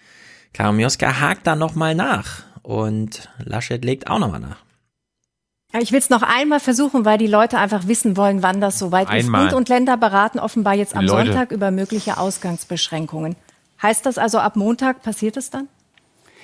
Karamioska 0.52 1.20
hakt 1.20 1.46
da 1.46 1.56
nochmal 1.56 1.94
nach 1.94 2.44
und 2.62 3.28
Laschet 3.38 3.84
legt 3.84 4.08
auch 4.08 4.18
nochmal 4.18 4.40
nach. 4.40 4.69
Ich 5.78 5.92
will 5.92 6.00
es 6.00 6.10
noch 6.10 6.22
einmal 6.22 6.58
versuchen, 6.58 7.04
weil 7.04 7.18
die 7.18 7.28
Leute 7.28 7.58
einfach 7.58 7.86
wissen 7.86 8.16
wollen, 8.16 8.42
wann 8.42 8.60
das 8.60 8.78
soweit 8.78 9.08
Einmal. 9.08 9.44
ist. 9.44 9.50
Bund 9.50 9.58
und 9.58 9.68
Länder 9.68 9.96
beraten 9.96 10.40
offenbar 10.40 10.74
jetzt 10.74 10.96
am 10.96 11.04
Leute. 11.04 11.26
Sonntag 11.26 11.52
über 11.52 11.70
mögliche 11.70 12.18
Ausgangsbeschränkungen. 12.18 13.36
Heißt 13.80 14.04
das 14.04 14.18
also, 14.18 14.38
ab 14.38 14.56
Montag 14.56 15.02
passiert 15.02 15.36
es 15.36 15.50
dann? 15.50 15.68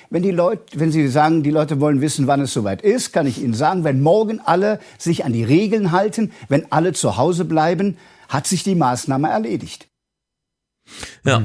Wenn 0.09 0.23
die 0.23 0.31
Leute, 0.31 0.79
wenn 0.79 0.91
Sie 0.91 1.07
sagen, 1.09 1.43
die 1.43 1.51
Leute 1.51 1.81
wollen 1.81 1.99
wissen, 1.99 2.27
wann 2.27 2.39
es 2.39 2.53
soweit 2.53 2.81
ist, 2.81 3.11
kann 3.11 3.27
ich 3.27 3.41
Ihnen 3.41 3.53
sagen, 3.53 3.83
wenn 3.83 4.01
morgen 4.01 4.39
alle 4.39 4.79
sich 4.97 5.25
an 5.25 5.33
die 5.33 5.43
Regeln 5.43 5.91
halten, 5.91 6.31
wenn 6.47 6.71
alle 6.71 6.93
zu 6.93 7.17
Hause 7.17 7.43
bleiben, 7.43 7.97
hat 8.29 8.47
sich 8.47 8.63
die 8.63 8.75
Maßnahme 8.75 9.29
erledigt. 9.29 9.87
Ja, 11.25 11.43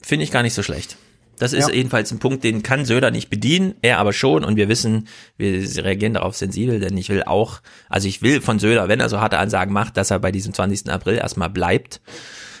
finde 0.00 0.22
ich 0.22 0.30
gar 0.30 0.42
nicht 0.42 0.54
so 0.54 0.62
schlecht. 0.62 0.96
Das 1.38 1.52
ist 1.52 1.68
Ja. 1.68 1.74
jedenfalls 1.74 2.10
ein 2.12 2.18
Punkt, 2.18 2.44
den 2.44 2.62
kann 2.62 2.84
Söder 2.84 3.10
nicht 3.10 3.30
bedienen, 3.30 3.74
er 3.82 3.98
aber 3.98 4.12
schon 4.12 4.44
und 4.44 4.56
wir 4.56 4.68
wissen, 4.68 5.08
wir 5.36 5.60
reagieren 5.84 6.14
darauf 6.14 6.36
sensibel, 6.36 6.80
denn 6.80 6.96
ich 6.96 7.08
will 7.08 7.22
auch, 7.24 7.60
also 7.88 8.06
ich 8.08 8.22
will 8.22 8.40
von 8.40 8.58
Söder, 8.58 8.88
wenn 8.88 9.00
er 9.00 9.08
so 9.08 9.20
harte 9.20 9.38
Ansagen 9.38 9.72
macht, 9.72 9.96
dass 9.96 10.10
er 10.10 10.18
bei 10.18 10.32
diesem 10.32 10.54
20. 10.54 10.90
April 10.90 11.16
erstmal 11.16 11.50
bleibt. 11.50 12.00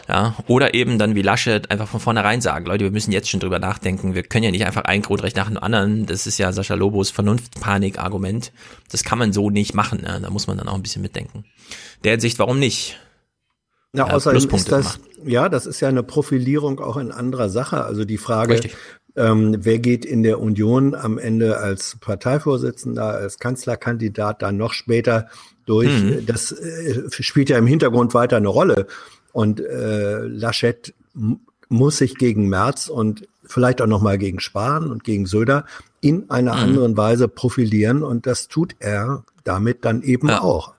Ja, 0.06 0.36
oder 0.48 0.74
eben 0.74 0.98
dann 0.98 1.14
wie 1.14 1.22
Laschet 1.22 1.70
einfach 1.70 1.88
von 1.88 1.98
vornherein 1.98 2.42
sagen, 2.42 2.66
Leute, 2.66 2.84
wir 2.84 2.90
müssen 2.90 3.10
jetzt 3.10 3.30
schon 3.30 3.40
drüber 3.40 3.58
nachdenken. 3.58 4.14
Wir 4.14 4.22
können 4.22 4.44
ja 4.44 4.50
nicht 4.50 4.66
einfach 4.66 4.84
ein 4.84 5.00
Grundrecht 5.00 5.34
nach 5.34 5.48
dem 5.48 5.56
anderen. 5.56 6.04
Das 6.04 6.26
ist 6.26 6.36
ja 6.36 6.52
Sascha 6.52 6.74
Lobos 6.74 7.08
Vernunftpanik-Argument. 7.10 8.52
Das 8.90 9.02
kann 9.02 9.18
man 9.18 9.32
so 9.32 9.48
nicht 9.48 9.72
machen. 9.72 10.02
Ne? 10.02 10.18
Da 10.20 10.28
muss 10.28 10.46
man 10.46 10.58
dann 10.58 10.68
auch 10.68 10.74
ein 10.74 10.82
bisschen 10.82 11.00
mitdenken. 11.00 11.46
Der 12.04 12.12
Hinsicht, 12.12 12.38
warum 12.38 12.58
nicht? 12.58 12.98
Ja, 13.94 14.08
Ja, 14.08 14.12
außerdem 14.14 14.50
ist 14.50 14.72
das, 14.72 14.98
ja, 15.24 15.48
das 15.48 15.66
ist 15.66 15.80
ja 15.80 15.88
eine 15.88 16.02
Profilierung 16.02 16.80
auch 16.80 16.96
in 16.96 17.12
anderer 17.12 17.48
Sache. 17.48 17.84
Also 17.84 18.04
die 18.04 18.18
Frage, 18.18 18.54
Richtig. 18.54 18.76
ähm, 19.16 19.56
wer 19.60 19.78
geht 19.78 20.04
in 20.04 20.22
der 20.24 20.40
Union 20.40 20.94
am 20.96 21.16
Ende 21.16 21.58
als 21.58 21.96
Parteivorsitzender, 22.00 23.04
als 23.06 23.38
Kanzlerkandidat 23.38 24.42
dann 24.42 24.56
noch 24.56 24.72
später 24.72 25.28
durch, 25.66 26.02
Mhm. 26.02 26.26
das 26.26 26.52
äh, 26.52 27.02
spielt 27.10 27.48
ja 27.48 27.56
im 27.58 27.66
Hintergrund 27.68 28.14
weiter 28.14 28.36
eine 28.36 28.48
Rolle. 28.48 28.86
Und 29.32 29.60
äh, 29.60 30.18
Laschet 30.26 30.92
muss 31.68 31.98
sich 31.98 32.16
gegen 32.16 32.48
Merz 32.48 32.88
und 32.88 33.26
vielleicht 33.44 33.80
auch 33.80 33.86
nochmal 33.86 34.18
gegen 34.18 34.40
Spahn 34.40 34.90
und 34.90 35.04
gegen 35.04 35.26
Söder 35.26 35.64
in 36.00 36.28
einer 36.30 36.54
Mhm. 36.54 36.60
anderen 36.62 36.96
Weise 36.96 37.28
profilieren. 37.28 38.02
Und 38.02 38.26
das 38.26 38.48
tut 38.48 38.74
er 38.80 39.24
damit 39.44 39.84
dann 39.84 40.02
eben 40.02 40.28
Ja. 40.28 40.40
auch. 40.42 40.74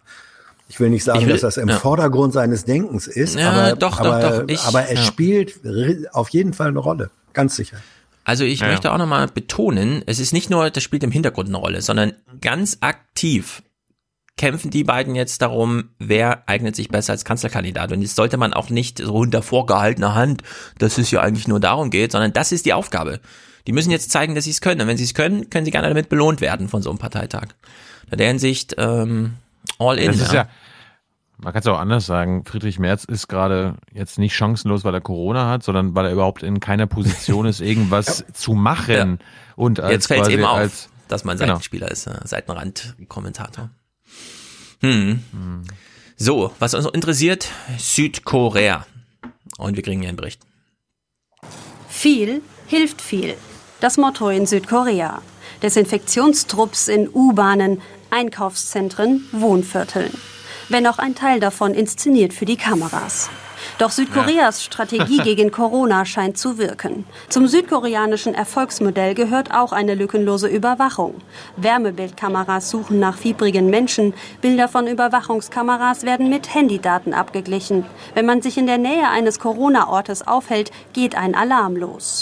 Ich 0.67 0.79
will 0.79 0.89
nicht 0.89 1.03
sagen, 1.03 1.21
will- 1.25 1.33
dass 1.33 1.41
das 1.41 1.57
im 1.57 1.69
ja. 1.69 1.77
Vordergrund 1.77 2.33
seines 2.33 2.65
Denkens 2.65 3.07
ist, 3.07 3.35
Ja, 3.37 3.51
aber, 3.51 3.75
doch, 3.75 3.97
doch, 3.97 4.05
aber, 4.13 4.39
doch, 4.41 4.47
ich- 4.47 4.63
aber 4.63 4.89
es 4.89 4.99
ja. 4.99 5.05
spielt 5.05 5.59
auf 6.13 6.29
jeden 6.29 6.53
Fall 6.53 6.69
eine 6.69 6.79
Rolle, 6.79 7.11
ganz 7.33 7.55
sicher. 7.55 7.77
Also 8.23 8.43
ich 8.43 8.61
möchte 8.61 8.91
auch 8.91 8.97
nochmal 8.97 9.27
betonen, 9.27 10.01
es 10.07 10.19
ist 10.19 10.33
nicht 10.33 10.49
nur, 10.49 10.71
das 10.71 10.81
spielt 10.81 11.03
im 11.03 11.11
Hintergrund 11.11 11.47
eine 11.49 11.57
Rolle, 11.57 11.83
sondern 11.83 12.13
ganz 12.41 12.77
aktiv 12.81 13.61
kämpfen 14.37 14.69
die 14.71 14.83
beiden 14.83 15.15
jetzt 15.15 15.41
darum, 15.43 15.89
wer 15.99 16.49
eignet 16.49 16.75
sich 16.75 16.89
besser 16.89 17.13
als 17.13 17.23
Kanzlerkandidat. 17.23 17.91
Und 17.91 18.01
jetzt 18.01 18.15
sollte 18.15 18.37
man 18.37 18.51
auch 18.53 18.69
nicht 18.69 18.97
so 18.97 19.13
unter 19.13 19.41
vorgehaltener 19.43 20.13
Hand, 20.15 20.41
dass 20.79 20.97
es 20.97 21.09
ja 21.11 21.21
eigentlich 21.21 21.47
nur 21.47 21.59
darum 21.59 21.89
geht, 21.91 22.11
sondern 22.11 22.33
das 22.33 22.51
ist 22.51 22.65
die 22.65 22.73
Aufgabe. 22.73 23.19
Die 23.67 23.71
müssen 23.71 23.91
jetzt 23.91 24.11
zeigen, 24.11 24.35
dass 24.35 24.43
sie 24.43 24.51
es 24.51 24.59
können. 24.59 24.81
Und 24.81 24.87
wenn 24.87 24.97
sie 24.97 25.05
es 25.05 25.13
können, 25.13 25.49
können 25.49 25.63
sie 25.63 25.71
gerne 25.71 25.87
damit 25.87 26.09
belohnt 26.09 26.41
werden 26.41 26.67
von 26.67 26.81
so 26.81 26.89
einem 26.89 26.99
Parteitag. 26.99 27.49
In 28.11 28.17
der 28.17 28.27
Hinsicht 28.27 28.75
ähm, 28.77 29.35
all 29.79 29.97
in. 29.97 30.07
Das 30.11 30.21
ist 30.21 30.33
ja, 30.33 30.47
man 31.37 31.53
kann 31.53 31.61
es 31.61 31.67
auch 31.67 31.79
anders 31.79 32.05
sagen. 32.05 32.45
Friedrich 32.45 32.79
Merz 32.79 33.03
ist 33.03 33.27
gerade 33.27 33.75
jetzt 33.93 34.17
nicht 34.19 34.35
chancenlos, 34.35 34.83
weil 34.83 34.93
er 34.93 35.01
Corona 35.01 35.49
hat, 35.49 35.63
sondern 35.63 35.95
weil 35.95 36.05
er 36.05 36.11
überhaupt 36.11 36.43
in 36.43 36.59
keiner 36.59 36.87
Position 36.87 37.45
ist, 37.45 37.61
irgendwas 37.61 38.25
zu 38.33 38.53
machen. 38.53 39.19
Und 39.55 39.79
als 39.79 39.91
Jetzt 39.91 40.07
fällt 40.07 40.21
es 40.23 40.29
eben 40.29 40.45
auf, 40.45 40.57
als, 40.57 40.89
dass 41.07 41.23
man 41.23 41.37
Genau. 41.37 41.53
Seitenspieler 41.53 41.91
ist, 41.91 42.07
äh, 42.07 42.19
Seitenrand-Kommentator. 42.23 43.69
Hm. 44.81 45.21
So, 46.17 46.51
was 46.59 46.73
uns 46.73 46.85
interessiert, 46.87 47.47
Südkorea. 47.77 48.85
Und 49.57 49.75
wir 49.75 49.83
kriegen 49.83 50.01
hier 50.01 50.09
einen 50.09 50.17
Bericht. 50.17 50.41
Viel 51.89 52.41
hilft 52.67 53.01
viel. 53.01 53.35
Das 53.79 53.97
Motto 53.97 54.29
in 54.29 54.45
Südkorea. 54.45 55.21
Desinfektionstrupps 55.61 56.87
in 56.89 57.09
U-Bahnen, 57.09 57.81
Einkaufszentren, 58.15 59.27
Wohnvierteln. 59.33 60.09
Wenn 60.69 60.87
auch 60.87 60.99
ein 60.99 61.15
Teil 61.15 61.41
davon 61.41 61.73
inszeniert 61.73 62.31
für 62.31 62.45
die 62.45 62.55
Kameras. 62.55 63.29
Doch 63.77 63.91
Südkoreas 63.91 64.63
Strategie 64.63 65.17
gegen 65.17 65.51
Corona 65.51 66.05
scheint 66.05 66.37
zu 66.37 66.57
wirken. 66.57 67.03
Zum 67.27 67.45
südkoreanischen 67.47 68.33
Erfolgsmodell 68.33 69.15
gehört 69.15 69.53
auch 69.53 69.73
eine 69.73 69.95
lückenlose 69.95 70.47
Überwachung. 70.47 71.15
Wärmebildkameras 71.57 72.69
suchen 72.69 72.99
nach 72.99 73.17
fiebrigen 73.17 73.69
Menschen. 73.69 74.13
Bilder 74.39 74.69
von 74.69 74.87
Überwachungskameras 74.87 76.03
werden 76.03 76.29
mit 76.29 76.55
Handydaten 76.55 77.13
abgeglichen. 77.13 77.85
Wenn 78.13 78.25
man 78.25 78.41
sich 78.41 78.57
in 78.57 78.65
der 78.65 78.77
Nähe 78.77 79.09
eines 79.09 79.39
Corona-Ortes 79.39 80.25
aufhält, 80.25 80.71
geht 80.93 81.15
ein 81.15 81.35
Alarm 81.35 81.75
los. 81.75 82.21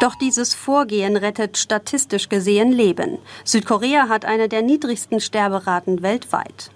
Doch 0.00 0.14
dieses 0.14 0.54
Vorgehen 0.54 1.14
rettet 1.16 1.58
statistisch 1.58 2.30
gesehen 2.30 2.72
Leben. 2.72 3.18
Südkorea 3.44 4.08
hat 4.08 4.24
eine 4.24 4.48
der 4.48 4.62
niedrigsten 4.62 5.20
Sterberaten 5.20 6.02
weltweit. 6.02 6.70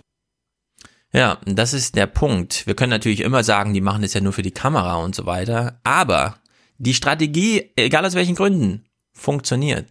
Ja, 1.10 1.38
das 1.46 1.72
ist 1.72 1.96
der 1.96 2.06
Punkt. 2.06 2.66
Wir 2.66 2.74
können 2.74 2.90
natürlich 2.90 3.20
immer 3.20 3.42
sagen, 3.42 3.72
die 3.72 3.80
machen 3.80 4.02
das 4.02 4.12
ja 4.12 4.20
nur 4.20 4.34
für 4.34 4.42
die 4.42 4.50
Kamera 4.50 4.96
und 4.96 5.14
so 5.14 5.24
weiter. 5.24 5.80
Aber 5.84 6.36
die 6.76 6.92
Strategie, 6.92 7.70
egal 7.76 8.04
aus 8.04 8.14
welchen 8.14 8.34
Gründen, 8.34 8.84
funktioniert. 9.14 9.86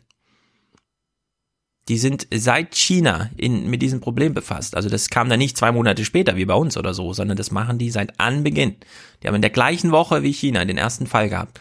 Die 1.87 1.97
sind 1.97 2.27
seit 2.31 2.75
China 2.75 3.31
in, 3.35 3.67
mit 3.67 3.81
diesem 3.81 3.99
Problem 3.99 4.35
befasst. 4.35 4.75
Also 4.75 4.89
das 4.89 5.09
kam 5.09 5.27
dann 5.27 5.39
nicht 5.39 5.57
zwei 5.57 5.71
Monate 5.71 6.05
später 6.05 6.35
wie 6.35 6.45
bei 6.45 6.53
uns 6.53 6.77
oder 6.77 6.93
so, 6.93 7.13
sondern 7.13 7.35
das 7.35 7.51
machen 7.51 7.79
die 7.79 7.89
seit 7.89 8.19
Anbeginn. 8.19 8.75
Die 9.21 9.27
haben 9.27 9.35
in 9.35 9.41
der 9.41 9.49
gleichen 9.49 9.91
Woche 9.91 10.21
wie 10.21 10.33
China 10.33 10.63
den 10.65 10.77
ersten 10.77 11.07
Fall 11.07 11.29
gehabt. 11.29 11.59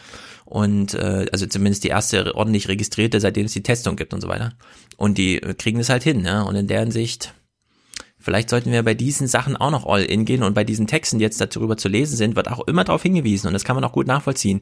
Und 0.53 0.93
äh, 0.93 1.25
also 1.31 1.47
zumindest 1.47 1.83
die 1.83 1.87
erste 1.87 2.35
ordentlich 2.35 2.67
registrierte, 2.67 3.19
seitdem 3.19 3.47
es 3.47 3.53
die 3.53 3.63
Testung 3.63 3.95
gibt 3.95 4.13
und 4.13 4.21
so 4.21 4.27
weiter. 4.27 4.53
Und 4.97 5.17
die 5.17 5.39
kriegen 5.39 5.79
es 5.79 5.89
halt 5.89 6.03
hin. 6.03 6.21
Ne? 6.21 6.45
Und 6.45 6.55
in 6.55 6.67
deren 6.67 6.91
Sicht 6.91 7.33
Vielleicht 8.19 8.49
sollten 8.49 8.71
wir 8.71 8.83
bei 8.83 8.93
diesen 8.93 9.27
Sachen 9.27 9.57
auch 9.57 9.71
noch 9.71 9.85
all 9.85 10.01
in 10.01 10.23
gehen 10.23 10.43
und 10.43 10.53
bei 10.53 10.63
diesen 10.63 10.87
Texten, 10.87 11.19
die 11.19 11.23
jetzt 11.23 11.41
darüber 11.41 11.75
zu 11.75 11.89
lesen 11.89 12.15
sind, 12.15 12.37
wird 12.37 12.49
auch 12.49 12.65
immer 12.67 12.85
darauf 12.85 13.03
hingewiesen 13.03 13.47
und 13.47 13.53
das 13.53 13.65
kann 13.65 13.75
man 13.75 13.83
auch 13.83 13.91
gut 13.91 14.07
nachvollziehen. 14.07 14.61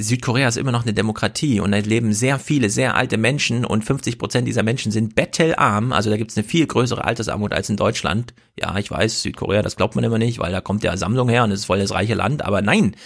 Südkorea 0.00 0.48
ist 0.48 0.56
immer 0.56 0.72
noch 0.72 0.82
eine 0.82 0.92
Demokratie 0.92 1.60
und 1.60 1.70
da 1.70 1.78
leben 1.78 2.12
sehr 2.12 2.40
viele, 2.40 2.68
sehr 2.68 2.96
alte 2.96 3.16
Menschen 3.16 3.64
und 3.64 3.84
50 3.84 4.18
Prozent 4.18 4.48
dieser 4.48 4.64
Menschen 4.64 4.90
sind 4.90 5.14
bettelarm, 5.14 5.92
also 5.92 6.10
da 6.10 6.16
gibt 6.16 6.32
es 6.32 6.36
eine 6.36 6.42
viel 6.42 6.66
größere 6.66 7.04
Altersarmut 7.04 7.52
als 7.52 7.70
in 7.70 7.76
Deutschland. 7.76 8.34
Ja, 8.58 8.76
ich 8.76 8.90
weiß, 8.90 9.22
Südkorea, 9.22 9.62
das 9.62 9.76
glaubt 9.76 9.94
man 9.94 10.02
immer 10.02 10.18
nicht, 10.18 10.40
weil 10.40 10.50
da 10.50 10.60
kommt 10.60 10.82
ja 10.82 10.96
Sammlung 10.96 11.28
her 11.28 11.44
und 11.44 11.52
es 11.52 11.60
ist 11.60 11.66
voll 11.66 11.78
das 11.78 11.92
reiche 11.92 12.14
Land, 12.14 12.44
aber 12.44 12.60
nein, 12.60 12.96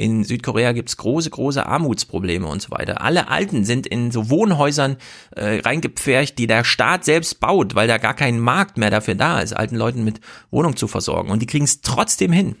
in 0.00 0.24
Südkorea 0.24 0.72
gibt's 0.72 0.96
große, 0.96 1.30
große 1.30 1.66
Armutsprobleme 1.66 2.46
und 2.46 2.62
so 2.62 2.70
weiter. 2.70 3.02
Alle 3.02 3.28
Alten 3.28 3.64
sind 3.64 3.86
in 3.86 4.10
so 4.10 4.30
Wohnhäusern 4.30 4.96
äh, 5.36 5.60
reingepfercht, 5.60 6.38
die 6.38 6.46
der 6.46 6.64
Staat 6.64 7.04
selbst 7.04 7.38
baut, 7.38 7.74
weil 7.74 7.86
da 7.86 7.98
gar 7.98 8.14
kein 8.14 8.40
Markt 8.40 8.78
mehr 8.78 8.90
dafür 8.90 9.14
da 9.14 9.40
ist, 9.40 9.52
alten 9.52 9.76
Leuten 9.76 10.02
mit 10.02 10.20
Wohnung 10.50 10.76
zu 10.76 10.88
versorgen. 10.88 11.30
Und 11.30 11.42
die 11.42 11.46
kriegen 11.46 11.66
es 11.66 11.82
trotzdem 11.82 12.32
hin. 12.32 12.56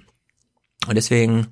Und 0.86 0.96
deswegen, 0.96 1.46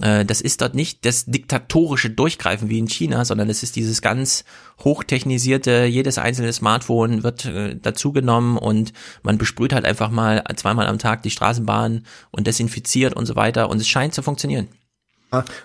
äh, 0.00 0.24
das 0.24 0.40
ist 0.40 0.62
dort 0.62 0.74
nicht 0.74 1.04
das 1.04 1.26
diktatorische 1.26 2.08
Durchgreifen 2.08 2.70
wie 2.70 2.78
in 2.78 2.88
China, 2.88 3.26
sondern 3.26 3.50
es 3.50 3.62
ist 3.62 3.76
dieses 3.76 4.00
ganz 4.00 4.44
hochtechnisierte, 4.82 5.84
jedes 5.84 6.16
einzelne 6.16 6.54
Smartphone 6.54 7.22
wird 7.22 7.44
äh, 7.44 7.76
dazugenommen 7.76 8.56
und 8.56 8.94
man 9.22 9.36
besprüht 9.36 9.74
halt 9.74 9.84
einfach 9.84 10.10
mal 10.10 10.42
zweimal 10.56 10.86
am 10.86 10.98
Tag 10.98 11.22
die 11.22 11.30
Straßenbahn 11.30 12.06
und 12.30 12.46
desinfiziert 12.46 13.14
und 13.14 13.26
so 13.26 13.36
weiter. 13.36 13.68
Und 13.68 13.78
es 13.78 13.88
scheint 13.88 14.14
zu 14.14 14.22
funktionieren. 14.22 14.68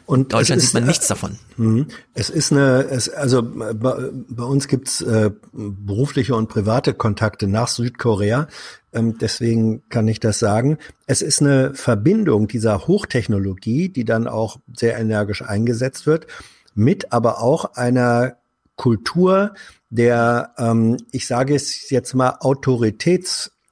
Und 0.06 0.34
Deutschland 0.34 0.62
ist, 0.62 0.68
sieht 0.68 0.74
man 0.74 0.86
nichts 0.86 1.08
davon. 1.08 1.40
Mhm. 1.56 1.88
Es 2.14 2.30
ist 2.30 2.52
eine, 2.52 2.84
es, 2.90 3.10
also 3.10 3.42
bei, 3.44 3.74
bei 3.74 4.44
uns 4.44 4.68
gibt's 4.68 5.02
äh, 5.02 5.32
berufliche 5.54 6.36
und 6.36 6.50
private 6.50 6.94
Kontakte 6.94 7.48
nach 7.48 7.70
Südkorea. 7.70 8.48
Ähm, 8.92 9.18
deswegen 9.18 9.84
kann 9.90 10.08
ich 10.08 10.20
das 10.20 10.40
sagen. 10.40 10.78
Es 11.08 11.22
ist 11.22 11.42
eine 11.42 11.74
Verbindung 11.74 12.48
dieser 12.48 12.88
Hochtechnologie, 12.88 13.90
die 13.90 14.06
dann 14.06 14.28
auch 14.28 14.58
sehr 14.76 14.98
energisch 14.98 15.42
eingesetzt 15.42 16.06
wird, 16.06 16.28
mit 16.76 17.14
aber 17.14 17.42
auch 17.42 17.76
einer 17.76 18.38
Kultur 18.76 19.54
der, 19.90 20.54
ähm, 20.58 20.98
ich 21.12 21.28
sage 21.28 21.56
es 21.56 21.90
jetzt 21.90 22.16
mal, 22.16 22.38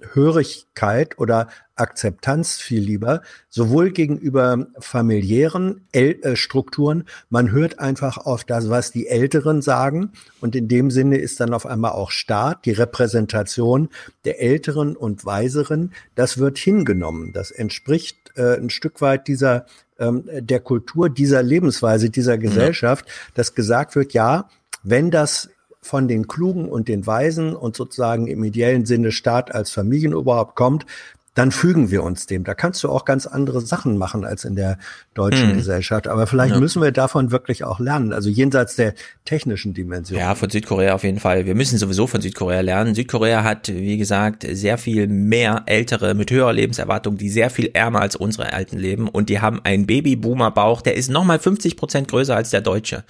Autoritätshörigkeit 0.01 1.17
oder 1.17 1.47
Akzeptanz 1.75 2.57
viel 2.57 2.81
lieber, 2.81 3.21
sowohl 3.49 3.91
gegenüber 3.91 4.67
familiären 4.79 5.87
El 5.91 6.19
äh, 6.21 6.35
Strukturen, 6.35 7.05
man 7.29 7.51
hört 7.51 7.79
einfach 7.79 8.17
auf 8.17 8.43
das, 8.43 8.69
was 8.69 8.91
die 8.91 9.07
Älteren 9.07 9.61
sagen. 9.61 10.11
Und 10.41 10.55
in 10.55 10.67
dem 10.67 10.91
Sinne 10.91 11.17
ist 11.17 11.39
dann 11.39 11.53
auf 11.53 11.65
einmal 11.65 11.91
auch 11.91 12.11
Staat, 12.11 12.65
die 12.65 12.71
Repräsentation 12.71 13.89
der 14.25 14.41
Älteren 14.41 14.95
und 14.95 15.25
Weiseren, 15.25 15.93
das 16.15 16.37
wird 16.37 16.57
hingenommen. 16.57 17.33
Das 17.33 17.51
entspricht 17.51 18.17
äh, 18.35 18.57
ein 18.57 18.69
Stück 18.69 19.01
weit 19.01 19.27
dieser 19.27 19.65
ähm, 19.97 20.23
der 20.31 20.59
Kultur, 20.59 21.09
dieser 21.09 21.41
Lebensweise, 21.41 22.09
dieser 22.09 22.37
Gesellschaft, 22.37 23.05
dass 23.33 23.55
gesagt 23.55 23.95
wird, 23.95 24.13
ja, 24.13 24.49
wenn 24.83 25.11
das 25.11 25.49
von 25.91 26.07
den 26.07 26.25
Klugen 26.25 26.69
und 26.69 26.87
den 26.87 27.05
Weisen 27.05 27.53
und 27.53 27.75
sozusagen 27.75 28.27
im 28.27 28.45
ideellen 28.45 28.85
Sinne 28.85 29.11
Staat 29.11 29.53
als 29.53 29.71
Familienoberhaupt 29.71 30.55
kommt, 30.55 30.85
dann 31.33 31.51
fügen 31.51 31.91
wir 31.91 32.03
uns 32.03 32.25
dem. 32.25 32.43
Da 32.43 32.53
kannst 32.53 32.83
du 32.83 32.89
auch 32.89 33.05
ganz 33.05 33.25
andere 33.25 33.61
Sachen 33.61 33.97
machen 33.97 34.25
als 34.25 34.43
in 34.43 34.55
der 34.55 34.77
deutschen 35.13 35.51
Hm. 35.51 35.57
Gesellschaft. 35.57 36.09
Aber 36.09 36.27
vielleicht 36.27 36.55
Ja. 36.55 36.59
müssen 36.59 36.81
wir 36.81 36.91
davon 36.91 37.31
wirklich 37.31 37.63
auch 37.63 37.79
lernen, 37.79 38.11
also 38.11 38.27
jenseits 38.29 38.75
der 38.75 38.93
technischen 39.23 39.73
Dimension. 39.73 40.19
Ja, 40.19 40.35
von 40.35 40.49
Südkorea 40.49 40.93
auf 40.93 41.03
jeden 41.05 41.19
Fall. 41.21 41.45
Wir 41.45 41.55
müssen 41.55 41.77
sowieso 41.77 42.05
von 42.05 42.19
Südkorea 42.19 42.59
lernen. 42.59 42.95
Südkorea 42.95 43.45
hat, 43.45 43.69
wie 43.69 43.97
gesagt, 43.97 44.45
sehr 44.51 44.77
viel 44.77 45.07
mehr 45.07 45.63
Ältere 45.67 46.15
mit 46.15 46.31
höherer 46.31 46.51
Lebenserwartung, 46.51 47.17
die 47.17 47.29
sehr 47.29 47.49
viel 47.49 47.71
ärmer 47.73 48.01
als 48.01 48.17
unsere 48.17 48.51
Alten 48.51 48.77
leben. 48.77 49.07
Und 49.07 49.29
die 49.29 49.39
haben 49.39 49.61
einen 49.63 49.85
Babyboomer-Bauch, 49.87 50.81
der 50.81 50.95
ist 50.95 51.09
nochmal 51.09 51.39
50 51.39 51.77
Prozent 51.77 52.09
größer 52.09 52.35
als 52.35 52.49
der 52.49 52.61
deutsche. 52.61 53.05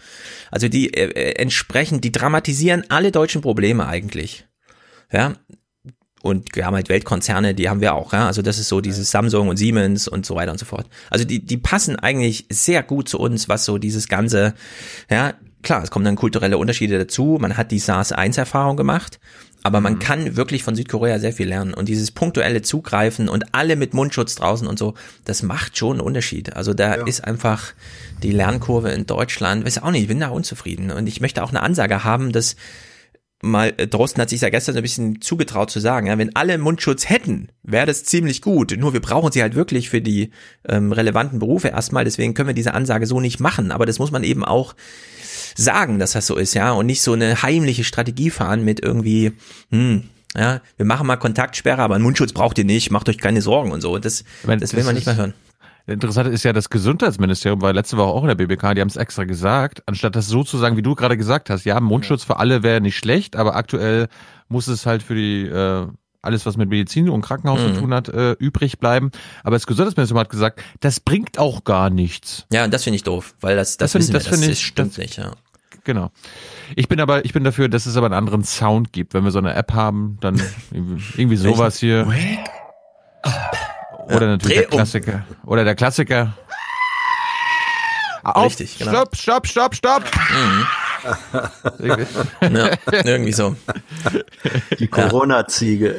Also 0.51 0.67
die 0.67 0.93
äh, 0.93 1.05
äh, 1.05 1.35
entsprechend, 1.41 2.03
die 2.03 2.11
dramatisieren 2.11 2.83
alle 2.89 3.11
deutschen 3.11 3.41
Probleme 3.41 3.87
eigentlich. 3.87 4.45
Ja, 5.11 5.33
und 6.21 6.55
wir 6.55 6.65
haben 6.65 6.75
halt 6.75 6.89
Weltkonzerne, 6.89 7.55
die 7.55 7.69
haben 7.69 7.81
wir 7.81 7.95
auch, 7.95 8.13
ja. 8.13 8.27
Also 8.27 8.41
das 8.41 8.59
ist 8.59 8.67
so 8.67 8.81
dieses 8.81 9.11
Samsung 9.11 9.49
und 9.49 9.57
Siemens 9.57 10.07
und 10.07 10.25
so 10.25 10.35
weiter 10.35 10.51
und 10.51 10.57
so 10.57 10.65
fort. 10.65 10.87
Also 11.09 11.25
die, 11.25 11.39
die 11.39 11.57
passen 11.57 11.95
eigentlich 11.95 12.45
sehr 12.49 12.83
gut 12.83 13.09
zu 13.09 13.19
uns, 13.19 13.49
was 13.49 13.65
so 13.65 13.77
dieses 13.77 14.07
ganze, 14.07 14.53
ja, 15.09 15.33
klar, 15.63 15.83
es 15.83 15.91
kommen 15.91 16.05
dann 16.05 16.15
kulturelle 16.15 16.57
Unterschiede 16.57 16.97
dazu. 16.97 17.37
Man 17.39 17.57
hat 17.57 17.71
die 17.71 17.79
SARS-1-Erfahrung 17.79 18.77
gemacht, 18.77 19.19
aber 19.63 19.79
man 19.79 19.99
kann 19.99 20.35
wirklich 20.35 20.63
von 20.63 20.75
Südkorea 20.75 21.19
sehr 21.19 21.33
viel 21.33 21.47
lernen. 21.47 21.73
Und 21.73 21.87
dieses 21.87 22.11
punktuelle 22.11 22.61
Zugreifen 22.63 23.29
und 23.29 23.53
alle 23.53 23.75
mit 23.75 23.93
Mundschutz 23.93 24.35
draußen 24.35 24.67
und 24.67 24.79
so, 24.79 24.95
das 25.25 25.43
macht 25.43 25.77
schon 25.77 25.97
einen 25.97 26.01
Unterschied. 26.01 26.55
Also 26.55 26.73
da 26.73 26.93
ist 26.93 27.23
einfach 27.23 27.73
die 28.23 28.31
Lernkurve 28.31 28.89
in 28.91 29.05
Deutschland, 29.05 29.65
weiß 29.65 29.83
auch 29.83 29.91
nicht, 29.91 30.03
ich 30.03 30.07
bin 30.07 30.19
da 30.19 30.29
unzufrieden. 30.29 30.91
Und 30.91 31.07
ich 31.07 31.21
möchte 31.21 31.43
auch 31.43 31.49
eine 31.49 31.61
Ansage 31.61 32.03
haben, 32.03 32.31
dass 32.31 32.55
mal, 33.41 33.73
äh, 33.77 33.87
Drosten 33.87 34.21
hat 34.21 34.29
sich 34.29 34.41
ja 34.41 34.49
gestern 34.49 34.73
so 34.73 34.79
ein 34.79 34.83
bisschen 34.83 35.21
zugetraut 35.21 35.71
zu 35.71 35.79
sagen, 35.79 36.07
ja, 36.07 36.17
wenn 36.17 36.35
alle 36.35 36.57
Mundschutz 36.57 37.09
hätten, 37.09 37.49
wäre 37.63 37.85
das 37.85 38.03
ziemlich 38.03 38.41
gut. 38.41 38.75
Nur 38.77 38.93
wir 38.93 39.01
brauchen 39.01 39.31
sie 39.31 39.41
halt 39.41 39.55
wirklich 39.55 39.89
für 39.89 40.01
die 40.01 40.31
ähm, 40.67 40.91
relevanten 40.91 41.39
Berufe 41.39 41.69
erstmal, 41.69 42.03
deswegen 42.03 42.33
können 42.33 42.47
wir 42.47 42.53
diese 42.53 42.73
Ansage 42.73 43.07
so 43.07 43.19
nicht 43.19 43.39
machen. 43.39 43.71
Aber 43.71 43.85
das 43.85 43.99
muss 43.99 44.11
man 44.11 44.23
eben 44.23 44.45
auch 44.45 44.75
sagen, 45.55 45.99
dass 45.99 46.13
das 46.13 46.27
so 46.27 46.35
ist, 46.35 46.53
ja, 46.53 46.71
und 46.71 46.85
nicht 46.85 47.01
so 47.01 47.13
eine 47.13 47.41
heimliche 47.41 47.83
Strategie 47.83 48.29
fahren 48.29 48.63
mit 48.63 48.79
irgendwie, 48.81 49.33
hm, 49.69 50.03
ja, 50.35 50.61
wir 50.77 50.85
machen 50.85 51.07
mal 51.07 51.17
Kontaktsperre, 51.17 51.81
aber 51.81 51.95
einen 51.95 52.03
Mundschutz 52.03 52.31
braucht 52.31 52.57
ihr 52.57 52.63
nicht, 52.63 52.89
macht 52.91 53.09
euch 53.09 53.17
keine 53.17 53.41
Sorgen 53.41 53.71
und 53.71 53.81
so. 53.81 53.97
Das, 53.97 54.23
das 54.43 54.47
will 54.47 54.57
das 54.59 54.85
man 54.85 54.95
nicht 54.95 55.05
mehr 55.05 55.17
hören. 55.17 55.33
Interessante 55.93 56.31
ist 56.31 56.43
ja, 56.43 56.53
das 56.53 56.69
Gesundheitsministerium 56.69 57.61
war 57.61 57.73
letzte 57.73 57.97
Woche 57.97 58.07
auch 58.09 58.21
in 58.23 58.27
der 58.29 58.35
BBK, 58.35 58.73
die 58.75 58.81
haben 58.81 58.87
es 58.89 58.95
extra 58.97 59.23
gesagt, 59.25 59.83
anstatt 59.85 60.15
das 60.15 60.27
so 60.27 60.43
zu 60.43 60.57
sagen, 60.57 60.77
wie 60.77 60.81
du 60.81 60.95
gerade 60.95 61.17
gesagt 61.17 61.49
hast, 61.49 61.65
ja, 61.65 61.79
Mundschutz 61.79 62.23
für 62.23 62.37
alle 62.37 62.63
wäre 62.63 62.81
nicht 62.81 62.97
schlecht, 62.97 63.35
aber 63.35 63.55
aktuell 63.55 64.07
muss 64.49 64.67
es 64.67 64.85
halt 64.85 65.03
für 65.03 65.15
die 65.15 65.45
äh, 65.45 65.87
alles, 66.23 66.45
was 66.45 66.55
mit 66.57 66.69
Medizin 66.69 67.09
und 67.09 67.21
Krankenhaus 67.21 67.59
Mhm. 67.61 67.73
zu 67.73 67.79
tun 67.81 67.93
hat, 67.93 68.09
äh, 68.09 68.33
übrig 68.33 68.77
bleiben. 68.77 69.09
Aber 69.43 69.55
das 69.55 69.65
Gesundheitsministerium 69.65 70.19
hat 70.19 70.29
gesagt, 70.29 70.61
das 70.79 70.99
bringt 70.99 71.39
auch 71.39 71.63
gar 71.63 71.89
nichts. 71.89 72.45
Ja, 72.53 72.63
und 72.63 72.71
das 72.73 72.83
finde 72.83 72.97
ich 72.97 73.03
doof, 73.03 73.33
weil 73.41 73.55
das, 73.55 73.77
das, 73.77 73.93
find- 73.93 74.03
wissen 74.03 74.13
wir, 74.13 74.19
das, 74.19 74.29
das 74.29 74.47
ich- 74.47 74.65
stimmt 74.65 74.91
das- 74.91 74.97
nicht, 74.99 75.17
ja. 75.17 75.31
Genau. 75.83 76.11
Ich 76.75 76.87
bin 76.87 76.99
aber, 76.99 77.25
ich 77.25 77.33
bin 77.33 77.43
dafür, 77.43 77.67
dass 77.67 77.87
es 77.87 77.97
aber 77.97 78.05
einen 78.05 78.13
anderen 78.13 78.43
Sound 78.43 78.93
gibt. 78.93 79.15
Wenn 79.15 79.23
wir 79.23 79.31
so 79.31 79.39
eine 79.39 79.55
App 79.55 79.73
haben, 79.73 80.17
dann 80.21 80.39
irgendwie 80.71 81.01
irgendwie 81.17 81.37
sowas 81.37 81.79
hier. 81.79 82.05
Oder 84.07 84.27
natürlich 84.27 84.57
dreh 84.57 84.61
der 84.61 84.71
um. 84.71 84.77
Klassiker. 84.77 85.25
Oder 85.45 85.63
der 85.63 85.75
Klassiker. 85.75 86.33
Auf, 88.23 88.45
Richtig, 88.51 88.77
genau. 88.77 88.91
Stopp, 88.91 89.15
stopp, 89.15 89.47
stopp, 89.47 89.75
stopp. 89.75 90.03
Ja, 92.41 92.69
irgendwie 93.03 93.33
so. 93.33 93.55
Die 94.77 94.87
Corona-Ziege. 94.87 95.97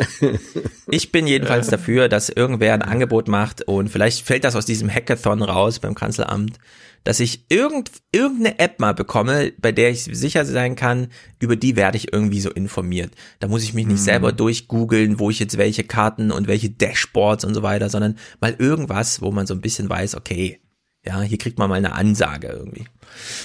Ich 0.86 1.10
bin 1.10 1.26
jedenfalls 1.26 1.66
dafür, 1.66 2.08
dass 2.08 2.28
irgendwer 2.28 2.74
ein 2.74 2.82
Angebot 2.82 3.26
macht 3.26 3.62
und 3.62 3.88
vielleicht 3.88 4.24
fällt 4.24 4.44
das 4.44 4.54
aus 4.54 4.64
diesem 4.64 4.88
Hackathon 4.88 5.42
raus 5.42 5.80
beim 5.80 5.96
Kanzleramt, 5.96 6.58
dass 7.04 7.20
ich 7.20 7.44
irgend, 7.48 7.90
irgendeine 8.12 8.58
App 8.58 8.80
mal 8.80 8.94
bekomme, 8.94 9.52
bei 9.60 9.72
der 9.72 9.90
ich 9.90 10.04
sicher 10.04 10.44
sein 10.44 10.76
kann, 10.76 11.08
über 11.38 11.56
die 11.56 11.76
werde 11.76 11.96
ich 11.96 12.12
irgendwie 12.12 12.40
so 12.40 12.50
informiert. 12.50 13.12
Da 13.40 13.48
muss 13.48 13.62
ich 13.62 13.74
mich 13.74 13.86
nicht 13.86 14.02
selber 14.02 14.32
durchgoogeln, 14.32 15.18
wo 15.18 15.30
ich 15.30 15.38
jetzt 15.38 15.58
welche 15.58 15.84
Karten 15.84 16.30
und 16.30 16.46
welche 16.46 16.70
Dashboards 16.70 17.44
und 17.44 17.54
so 17.54 17.62
weiter, 17.62 17.88
sondern 17.88 18.16
mal 18.40 18.54
irgendwas, 18.58 19.22
wo 19.22 19.30
man 19.30 19.46
so 19.46 19.54
ein 19.54 19.60
bisschen 19.60 19.88
weiß, 19.88 20.14
okay, 20.16 20.60
ja, 21.04 21.20
hier 21.22 21.38
kriegt 21.38 21.58
man 21.58 21.68
mal 21.68 21.76
eine 21.76 21.94
Ansage 21.94 22.46
irgendwie. 22.48 22.84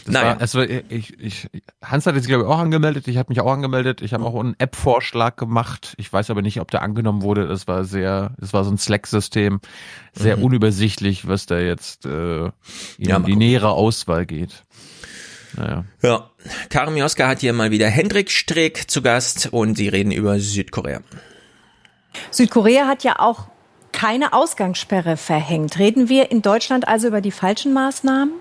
Das 0.05 0.13
naja. 0.13 0.27
war, 0.35 0.41
es 0.41 0.55
war, 0.55 0.69
ich, 0.69 1.19
ich, 1.19 1.49
Hans 1.83 2.05
hat 2.05 2.15
jetzt, 2.15 2.27
glaube 2.27 2.43
ich, 2.43 2.49
auch 2.49 2.59
angemeldet. 2.59 3.07
Ich 3.07 3.17
habe 3.17 3.29
mich 3.29 3.41
auch 3.41 3.51
angemeldet. 3.51 4.01
Ich 4.01 4.13
habe 4.13 4.23
auch 4.25 4.39
einen 4.39 4.55
App-Vorschlag 4.59 5.35
gemacht. 5.37 5.95
Ich 5.97 6.11
weiß 6.13 6.29
aber 6.29 6.41
nicht, 6.43 6.61
ob 6.61 6.69
der 6.71 6.83
angenommen 6.83 7.23
wurde. 7.23 7.47
Das 7.47 7.67
war 7.67 7.83
sehr, 7.83 8.35
das 8.37 8.53
war 8.53 8.63
so 8.63 8.71
ein 8.71 8.77
Slack-System. 8.77 9.59
Sehr 10.13 10.37
Mhm. 10.37 10.43
unübersichtlich, 10.43 11.27
was 11.27 11.47
da 11.47 11.57
jetzt 11.59 12.05
äh, 12.05 12.45
in 12.45 12.51
Ja, 12.99 13.17
die 13.17 13.23
gucken. 13.23 13.37
nähere 13.39 13.69
Auswahl 13.71 14.25
geht. 14.25 14.63
Naja. 15.55 15.85
Ja, 16.03 16.29
Karin 16.69 16.93
Mioska 16.93 17.27
hat 17.27 17.39
hier 17.39 17.53
mal 17.53 17.71
wieder 17.71 17.87
Hendrik 17.87 18.29
Streeck 18.29 18.89
zu 18.91 19.01
Gast 19.01 19.49
und 19.51 19.75
sie 19.77 19.87
reden 19.89 20.11
über 20.11 20.39
Südkorea. 20.39 21.01
Südkorea 22.31 22.87
hat 22.87 23.03
ja 23.03 23.19
auch 23.19 23.47
keine 23.97 24.31
Ausgangssperre 24.31 25.17
verhängt. 25.17 25.79
Reden 25.79 26.07
wir 26.07 26.29
in 26.29 26.43
Deutschland 26.43 26.87
also 26.87 27.07
über 27.07 27.19
die 27.19 27.31
falschen 27.31 27.73
Maßnahmen? 27.73 28.31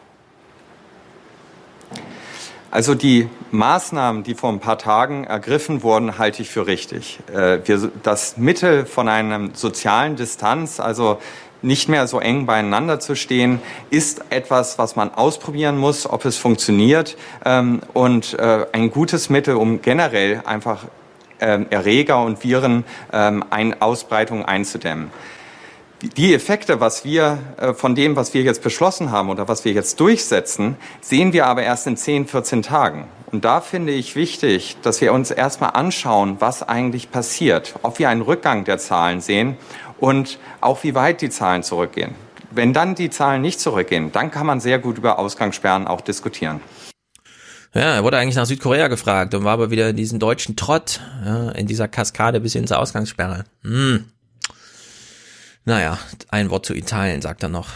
Also 2.71 2.95
die 2.95 3.31
Maßnahmen, 3.53 4.23
die 4.23 4.35
vor 4.35 4.51
ein 4.51 4.61
paar 4.61 4.77
Tagen 4.77 5.25
ergriffen 5.25 5.83
wurden, 5.83 6.19
halte 6.19 6.43
ich 6.43 6.51
für 6.51 6.67
richtig. 6.67 7.21
Äh, 7.35 7.61
das 8.03 8.37
Mittel 8.37 8.85
von 8.85 9.09
einer 9.09 9.49
sozialen 9.55 10.17
Distanz, 10.17 10.79
also 10.79 11.23
nicht 11.63 11.89
mehr 11.89 12.07
so 12.07 12.21
eng 12.21 12.45
beieinander 12.45 13.01
zu 13.01 13.15
stehen, 13.15 13.63
ist 13.89 14.27
etwas, 14.29 14.79
was 14.79 14.95
man 14.95 15.15
ausprobieren 15.15 15.79
muss, 15.79 16.05
ob 16.07 16.27
es 16.27 16.37
funktioniert 16.37 17.17
ähm, 17.47 17.81
und 17.95 18.39
äh, 18.39 18.67
ein 18.73 18.91
gutes 18.91 19.31
Mittel, 19.31 19.55
um 19.55 19.81
generell 19.81 20.43
einfach 20.45 20.85
ähm, 21.41 21.67
Erreger 21.71 22.23
und 22.23 22.45
Viren 22.45 22.85
ähm, 23.11 23.43
ein, 23.49 23.81
Ausbreitung 23.81 24.45
einzudämmen. 24.45 25.11
Die 26.03 26.35
Effekte, 26.35 26.79
was 26.79 27.07
wir 27.07 27.39
äh, 27.57 27.73
von 27.73 27.95
dem, 27.95 28.17
was 28.17 28.35
wir 28.35 28.43
jetzt 28.43 28.63
beschlossen 28.63 29.11
haben 29.11 29.31
oder 29.31 29.49
was 29.49 29.65
wir 29.65 29.73
jetzt 29.73 29.99
durchsetzen, 29.99 30.77
sehen 31.01 31.33
wir 31.33 31.47
aber 31.47 31.63
erst 31.63 31.87
in 31.87 31.97
10, 31.97 32.27
14 32.27 32.61
Tagen. 32.63 33.07
Und 33.33 33.47
da 33.47 33.63
finde 33.63 33.93
ich 33.93 34.15
wichtig, 34.15 34.77
dass 34.83 35.01
wir 35.01 35.15
uns 35.15 35.31
erstmal 35.31 35.71
anschauen, 35.71 36.37
was 36.39 36.63
eigentlich 36.63 37.11
passiert, 37.11 37.75
ob 37.83 37.99
wir 37.99 38.11
einen 38.11 38.21
Rückgang 38.21 38.65
der 38.65 38.77
Zahlen 38.77 39.23
sehen 39.23 39.57
und 39.99 40.39
auch 40.61 40.85
wie 40.85 40.95
weit 40.95 41.23
die 41.23 41.31
Zahlen 41.31 41.63
zurückgehen. 41.63 42.15
Wenn 42.51 42.75
dann 42.75 42.95
die 42.95 43.09
Zahlen 43.09 43.41
nicht 43.41 43.59
zurückgehen, 43.59 44.13
dann 44.13 44.31
kann 44.31 44.47
man 44.47 44.61
sehr 44.61 44.79
gut 44.79 44.99
über 44.99 45.19
Ausgangssperren 45.19 45.87
auch 45.87 46.03
diskutieren. 46.03 46.61
Ja, 47.75 47.95
er 47.95 48.05
wurde 48.05 48.19
eigentlich 48.19 48.37
nach 48.37 48.47
Südkorea 48.47 48.89
gefragt 48.89 49.35
und 49.35 49.45
war 49.45 49.53
aber 49.53 49.71
wieder 49.71 49.91
in 49.91 49.97
diesem 49.97 50.19
deutschen 50.19 50.57
Trott, 50.57 51.01
ja, 51.25 51.51
in 51.51 51.67
dieser 51.67 51.89
Kaskade 51.89 52.41
bis 52.41 52.53
hin 52.53 52.67
zur 52.67 52.79
Ausgangssperre. 52.79 53.45
Hm. 53.63 54.05
Naja, 55.67 55.99
ein 56.31 56.51
Wort 56.51 56.65
zu 56.65 56.75
Italien, 56.75 57.21
sagt 57.21 57.43
er 57.43 57.49
noch. 57.49 57.71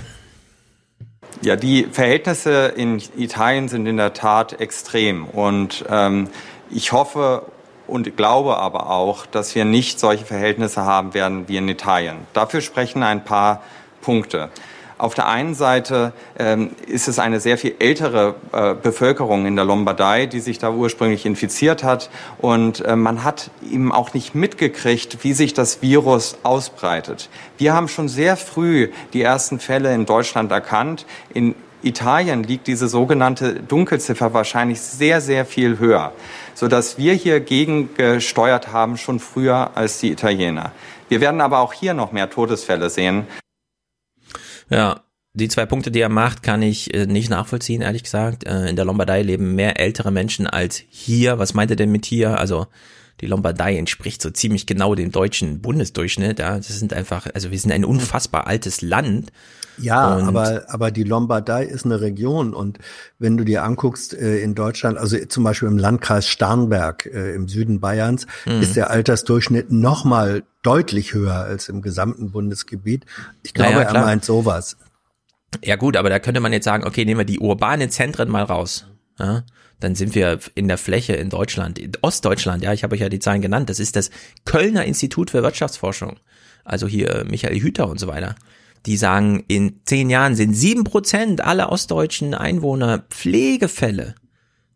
Ja, 1.42 1.56
die 1.56 1.88
Verhältnisse 1.90 2.72
in 2.76 3.02
Italien 3.16 3.68
sind 3.68 3.84
in 3.86 3.96
der 3.96 4.12
Tat 4.12 4.60
extrem. 4.60 5.26
Und 5.26 5.84
ähm, 5.90 6.28
ich 6.70 6.92
hoffe 6.92 7.46
und 7.88 8.16
glaube 8.16 8.58
aber 8.58 8.90
auch, 8.90 9.26
dass 9.26 9.56
wir 9.56 9.64
nicht 9.64 9.98
solche 9.98 10.24
Verhältnisse 10.24 10.84
haben 10.84 11.14
werden 11.14 11.48
wie 11.48 11.56
in 11.56 11.68
Italien. 11.68 12.18
Dafür 12.32 12.60
sprechen 12.60 13.02
ein 13.02 13.24
paar 13.24 13.60
Punkte. 14.02 14.50
Auf 15.00 15.14
der 15.14 15.28
einen 15.28 15.54
Seite 15.54 16.12
ähm, 16.38 16.72
ist 16.86 17.08
es 17.08 17.18
eine 17.18 17.40
sehr 17.40 17.56
viel 17.56 17.74
ältere 17.78 18.34
äh, 18.52 18.74
Bevölkerung 18.74 19.46
in 19.46 19.56
der 19.56 19.64
Lombardei, 19.64 20.26
die 20.26 20.40
sich 20.40 20.58
da 20.58 20.70
ursprünglich 20.72 21.24
infiziert 21.24 21.82
hat. 21.82 22.10
Und 22.36 22.84
äh, 22.84 22.96
man 22.96 23.24
hat 23.24 23.50
eben 23.72 23.92
auch 23.92 24.12
nicht 24.12 24.34
mitgekriegt, 24.34 25.24
wie 25.24 25.32
sich 25.32 25.54
das 25.54 25.80
Virus 25.80 26.36
ausbreitet. 26.42 27.30
Wir 27.56 27.72
haben 27.72 27.88
schon 27.88 28.08
sehr 28.08 28.36
früh 28.36 28.90
die 29.14 29.22
ersten 29.22 29.58
Fälle 29.58 29.94
in 29.94 30.04
Deutschland 30.04 30.52
erkannt. 30.52 31.06
In 31.32 31.54
Italien 31.82 32.42
liegt 32.42 32.66
diese 32.66 32.86
sogenannte 32.86 33.54
Dunkelziffer 33.54 34.34
wahrscheinlich 34.34 34.82
sehr, 34.82 35.22
sehr 35.22 35.46
viel 35.46 35.78
höher, 35.78 36.12
sodass 36.52 36.98
wir 36.98 37.14
hier 37.14 37.40
gegengesteuert 37.40 38.70
haben, 38.70 38.98
schon 38.98 39.18
früher 39.18 39.70
als 39.76 39.98
die 39.98 40.10
Italiener. 40.10 40.72
Wir 41.08 41.22
werden 41.22 41.40
aber 41.40 41.60
auch 41.60 41.72
hier 41.72 41.94
noch 41.94 42.12
mehr 42.12 42.28
Todesfälle 42.28 42.90
sehen. 42.90 43.26
Ja, 44.70 45.02
die 45.32 45.48
zwei 45.48 45.66
Punkte, 45.66 45.90
die 45.90 46.00
er 46.00 46.08
macht, 46.08 46.42
kann 46.42 46.62
ich 46.62 46.92
äh, 46.94 47.06
nicht 47.06 47.30
nachvollziehen, 47.30 47.82
ehrlich 47.82 48.02
gesagt. 48.02 48.44
Äh, 48.44 48.68
in 48.68 48.76
der 48.76 48.84
Lombardei 48.84 49.22
leben 49.22 49.54
mehr 49.54 49.78
ältere 49.78 50.10
Menschen 50.10 50.46
als 50.46 50.82
hier. 50.88 51.38
Was 51.38 51.54
meint 51.54 51.70
er 51.70 51.76
denn 51.76 51.92
mit 51.92 52.06
hier? 52.06 52.38
Also 52.38 52.66
die 53.20 53.26
Lombardei 53.26 53.76
entspricht 53.76 54.22
so 54.22 54.30
ziemlich 54.30 54.66
genau 54.66 54.94
dem 54.94 55.12
deutschen 55.12 55.60
Bundesdurchschnitt. 55.60 56.38
Ja, 56.38 56.56
das 56.56 56.68
sind 56.68 56.92
einfach, 56.92 57.28
also 57.32 57.50
wir 57.50 57.58
sind 57.58 57.72
ein 57.72 57.84
unfassbar 57.84 58.46
altes 58.46 58.80
Land. 58.80 59.30
Ja, 59.82 60.14
Und- 60.16 60.28
aber, 60.28 60.64
aber 60.68 60.90
die 60.90 61.04
Lombardei 61.04 61.64
ist 61.64 61.84
eine 61.84 62.00
Region 62.00 62.54
und 62.54 62.78
wenn 63.18 63.36
du 63.36 63.44
dir 63.44 63.64
anguckst 63.64 64.14
äh, 64.14 64.38
in 64.40 64.54
Deutschland, 64.54 64.98
also 64.98 65.16
zum 65.26 65.44
Beispiel 65.44 65.68
im 65.68 65.78
Landkreis 65.78 66.28
Starnberg 66.28 67.06
äh, 67.06 67.34
im 67.34 67.48
Süden 67.48 67.80
Bayerns, 67.80 68.26
Mhm. 68.46 68.60
ist 68.62 68.76
der 68.76 68.90
Altersdurchschnitt 68.90 69.70
noch 69.72 70.04
mal 70.04 70.42
deutlich 70.62 71.14
höher 71.14 71.34
als 71.36 71.68
im 71.68 71.82
gesamten 71.82 72.30
Bundesgebiet. 72.30 73.06
Ich 73.42 73.54
glaube, 73.54 73.74
Naja, 73.76 73.88
er 73.92 74.00
meint 74.04 74.24
sowas. 74.24 74.76
Ja 75.64 75.76
gut, 75.76 75.96
aber 75.96 76.10
da 76.10 76.18
könnte 76.18 76.40
man 76.40 76.52
jetzt 76.52 76.64
sagen, 76.64 76.84
okay, 76.86 77.04
nehmen 77.04 77.18
wir 77.20 77.24
die 77.24 77.40
urbanen 77.40 77.90
Zentren 77.90 78.28
mal 78.28 78.44
raus. 78.44 78.86
Ja? 79.18 79.42
Dann 79.80 79.94
sind 79.94 80.14
wir 80.14 80.38
in 80.54 80.68
der 80.68 80.76
Fläche 80.78 81.14
in 81.14 81.30
Deutschland, 81.30 81.78
in 81.78 81.92
Ostdeutschland, 82.02 82.62
ja, 82.62 82.72
ich 82.74 82.84
habe 82.84 82.94
euch 82.94 83.00
ja 83.00 83.08
die 83.08 83.18
Zahlen 83.18 83.40
genannt, 83.40 83.70
das 83.70 83.80
ist 83.80 83.96
das 83.96 84.10
Kölner 84.44 84.84
Institut 84.84 85.30
für 85.30 85.42
Wirtschaftsforschung. 85.42 86.18
Also 86.64 86.86
hier 86.86 87.24
Michael 87.28 87.58
Hüter 87.58 87.88
und 87.88 87.98
so 87.98 88.06
weiter. 88.06 88.34
Die 88.86 88.96
sagen, 88.96 89.44
in 89.48 89.80
zehn 89.84 90.10
Jahren 90.10 90.34
sind 90.34 90.54
sieben 90.54 90.84
Prozent 90.84 91.42
aller 91.42 91.70
ostdeutschen 91.70 92.34
Einwohner 92.34 93.04
Pflegefälle. 93.10 94.14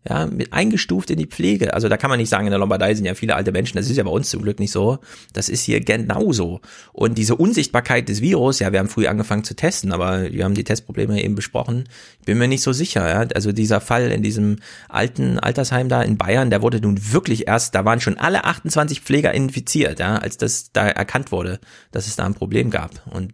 Ja, 0.06 0.26
mit 0.26 0.52
eingestuft 0.52 1.08
in 1.10 1.18
die 1.18 1.26
Pflege. 1.26 1.72
Also 1.72 1.88
da 1.88 1.96
kann 1.96 2.10
man 2.10 2.18
nicht 2.18 2.28
sagen, 2.28 2.46
in 2.46 2.50
der 2.50 2.58
Lombardei 2.58 2.94
sind 2.94 3.06
ja 3.06 3.14
viele 3.14 3.36
alte 3.36 3.52
Menschen. 3.52 3.78
Das 3.78 3.88
ist 3.88 3.96
ja 3.96 4.02
bei 4.02 4.10
uns 4.10 4.28
zum 4.28 4.42
Glück 4.42 4.60
nicht 4.60 4.70
so. 4.70 4.98
Das 5.32 5.48
ist 5.48 5.62
hier 5.62 5.80
genauso. 5.80 6.60
Und 6.92 7.16
diese 7.16 7.36
Unsichtbarkeit 7.36 8.06
des 8.10 8.20
Virus, 8.20 8.58
ja, 8.58 8.70
wir 8.70 8.80
haben 8.80 8.90
früh 8.90 9.06
angefangen 9.06 9.44
zu 9.44 9.56
testen, 9.56 9.92
aber 9.92 10.30
wir 10.30 10.44
haben 10.44 10.52
die 10.52 10.64
Testprobleme 10.64 11.24
eben 11.24 11.34
besprochen. 11.34 11.88
Ich 12.20 12.26
bin 12.26 12.36
mir 12.36 12.48
nicht 12.48 12.60
so 12.60 12.74
sicher. 12.74 13.08
Ja? 13.08 13.26
Also 13.34 13.52
dieser 13.52 13.80
Fall 13.80 14.10
in 14.10 14.22
diesem 14.22 14.56
alten 14.90 15.38
Altersheim 15.38 15.88
da 15.88 16.02
in 16.02 16.18
Bayern, 16.18 16.50
der 16.50 16.60
wurde 16.60 16.82
nun 16.82 17.12
wirklich 17.14 17.48
erst, 17.48 17.74
da 17.74 17.86
waren 17.86 18.00
schon 18.00 18.18
alle 18.18 18.44
28 18.44 19.00
Pfleger 19.00 19.32
infiziert, 19.32 20.00
ja, 20.00 20.16
als 20.16 20.36
das 20.36 20.70
da 20.70 20.86
erkannt 20.86 21.32
wurde, 21.32 21.60
dass 21.92 22.08
es 22.08 22.16
da 22.16 22.26
ein 22.26 22.34
Problem 22.34 22.68
gab. 22.68 22.90
Und 23.10 23.32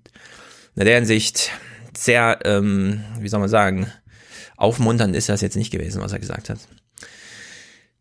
in 0.81 0.87
der 0.87 0.95
Hinsicht 0.97 1.51
sehr, 1.95 2.39
ähm, 2.45 3.05
wie 3.19 3.29
soll 3.29 3.41
man 3.41 3.51
sagen, 3.51 3.87
aufmunternd 4.57 5.15
ist 5.15 5.29
das 5.29 5.43
jetzt 5.43 5.57
nicht 5.57 5.71
gewesen, 5.71 6.01
was 6.01 6.13
er 6.13 6.19
gesagt 6.19 6.49
hat. 6.49 6.59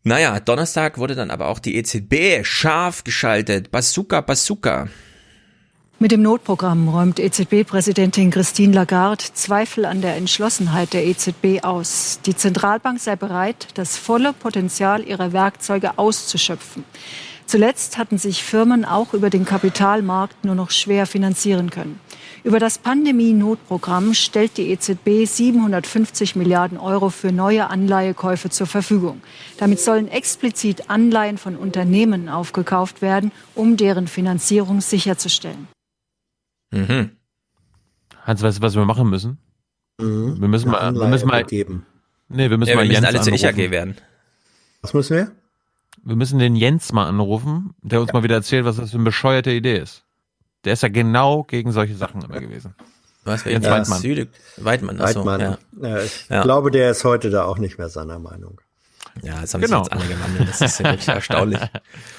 Naja, 0.02 0.40
Donnerstag 0.40 0.96
wurde 0.96 1.14
dann 1.14 1.30
aber 1.30 1.48
auch 1.48 1.58
die 1.58 1.76
EZB 1.76 2.42
scharf 2.42 3.04
geschaltet. 3.04 3.70
Bazooka, 3.70 4.22
Bazooka. 4.22 4.88
Mit 5.98 6.10
dem 6.10 6.22
Notprogramm 6.22 6.88
räumt 6.88 7.20
EZB-Präsidentin 7.20 8.30
Christine 8.30 8.72
Lagarde 8.72 9.24
Zweifel 9.34 9.84
an 9.84 10.00
der 10.00 10.16
Entschlossenheit 10.16 10.94
der 10.94 11.06
EZB 11.06 11.62
aus. 11.62 12.20
Die 12.24 12.34
Zentralbank 12.34 12.98
sei 12.98 13.14
bereit, 13.14 13.68
das 13.74 13.98
volle 13.98 14.32
Potenzial 14.32 15.06
ihrer 15.06 15.34
Werkzeuge 15.34 15.98
auszuschöpfen. 15.98 16.84
Zuletzt 17.44 17.98
hatten 17.98 18.16
sich 18.16 18.42
Firmen 18.42 18.86
auch 18.86 19.12
über 19.12 19.28
den 19.28 19.44
Kapitalmarkt 19.44 20.46
nur 20.46 20.54
noch 20.54 20.70
schwer 20.70 21.04
finanzieren 21.04 21.68
können. 21.68 22.00
Über 22.42 22.58
das 22.58 22.78
Pandemie-Notprogramm 22.78 24.14
stellt 24.14 24.56
die 24.56 24.70
EZB 24.70 25.26
750 25.26 26.36
Milliarden 26.36 26.78
Euro 26.78 27.10
für 27.10 27.32
neue 27.32 27.68
Anleihekäufe 27.68 28.48
zur 28.48 28.66
Verfügung. 28.66 29.20
Damit 29.58 29.80
sollen 29.80 30.08
explizit 30.08 30.88
Anleihen 30.88 31.36
von 31.36 31.56
Unternehmen 31.56 32.28
aufgekauft 32.28 33.02
werden, 33.02 33.30
um 33.54 33.76
deren 33.76 34.08
Finanzierung 34.08 34.80
sicherzustellen. 34.80 35.68
Mhm. 36.70 37.10
Hans, 38.24 38.42
weißt 38.42 38.58
du, 38.58 38.62
was 38.62 38.74
wir 38.74 38.84
machen 38.86 39.10
müssen? 39.10 39.38
Mhm. 40.00 40.40
Wir 40.40 40.48
müssen 40.48 40.70
mal, 40.70 40.94
wir 40.94 41.08
müssen 41.08 41.28
mal 41.28 41.44
geben. 41.44 41.84
Nee, 42.28 42.48
wir 42.48 42.56
müssen 42.56 42.70
Ja, 42.70 42.76
mal 42.76 42.82
wir 42.82 42.88
müssen 42.88 43.02
Jens 43.02 43.06
alle 43.06 43.20
zur 43.20 43.32
anrufen. 43.34 43.58
IHG 43.60 43.70
werden. 43.70 43.96
Was 44.82 44.94
müssen 44.94 45.16
wir? 45.16 45.32
Wir 46.02 46.16
müssen 46.16 46.38
den 46.38 46.56
Jens 46.56 46.92
mal 46.92 47.06
anrufen, 47.06 47.74
der 47.82 48.00
uns 48.00 48.12
mal 48.14 48.22
wieder 48.22 48.36
erzählt, 48.36 48.64
was 48.64 48.76
das 48.76 48.92
für 48.92 48.96
eine 48.96 49.04
bescheuerte 49.04 49.50
Idee 49.50 49.78
ist. 49.78 50.04
Der 50.64 50.74
ist 50.74 50.82
ja 50.82 50.88
genau 50.88 51.42
gegen 51.44 51.72
solche 51.72 51.94
Sachen 51.96 52.22
immer 52.22 52.40
gewesen. 52.40 52.74
Was 53.24 53.44
Jens 53.44 53.64
ja, 53.66 53.72
Weidmann. 53.72 54.00
Süde, 54.00 54.28
Weidmann, 54.56 55.00
achso, 55.00 55.24
Weidmann. 55.24 55.58
ja. 55.82 55.88
Ja, 55.88 56.02
ich 56.02 56.26
Ja. 56.28 56.42
glaube, 56.42 56.70
der 56.70 56.90
ist 56.90 57.04
heute 57.04 57.30
da 57.30 57.44
auch 57.44 57.58
nicht 57.58 57.78
mehr 57.78 57.88
seiner 57.88 58.18
Meinung. 58.18 58.60
Ja, 59.22 59.40
das 59.40 59.52
haben 59.54 59.60
Genau. 59.62 59.84
sich 59.84 59.92
jetzt 59.92 60.02
alle 60.02 60.14
gewandelt. 60.14 60.48
Das 60.48 60.60
ist 60.60 60.78
ja 60.80 60.84
wirklich 60.86 61.08
erstaunlich. 61.08 61.60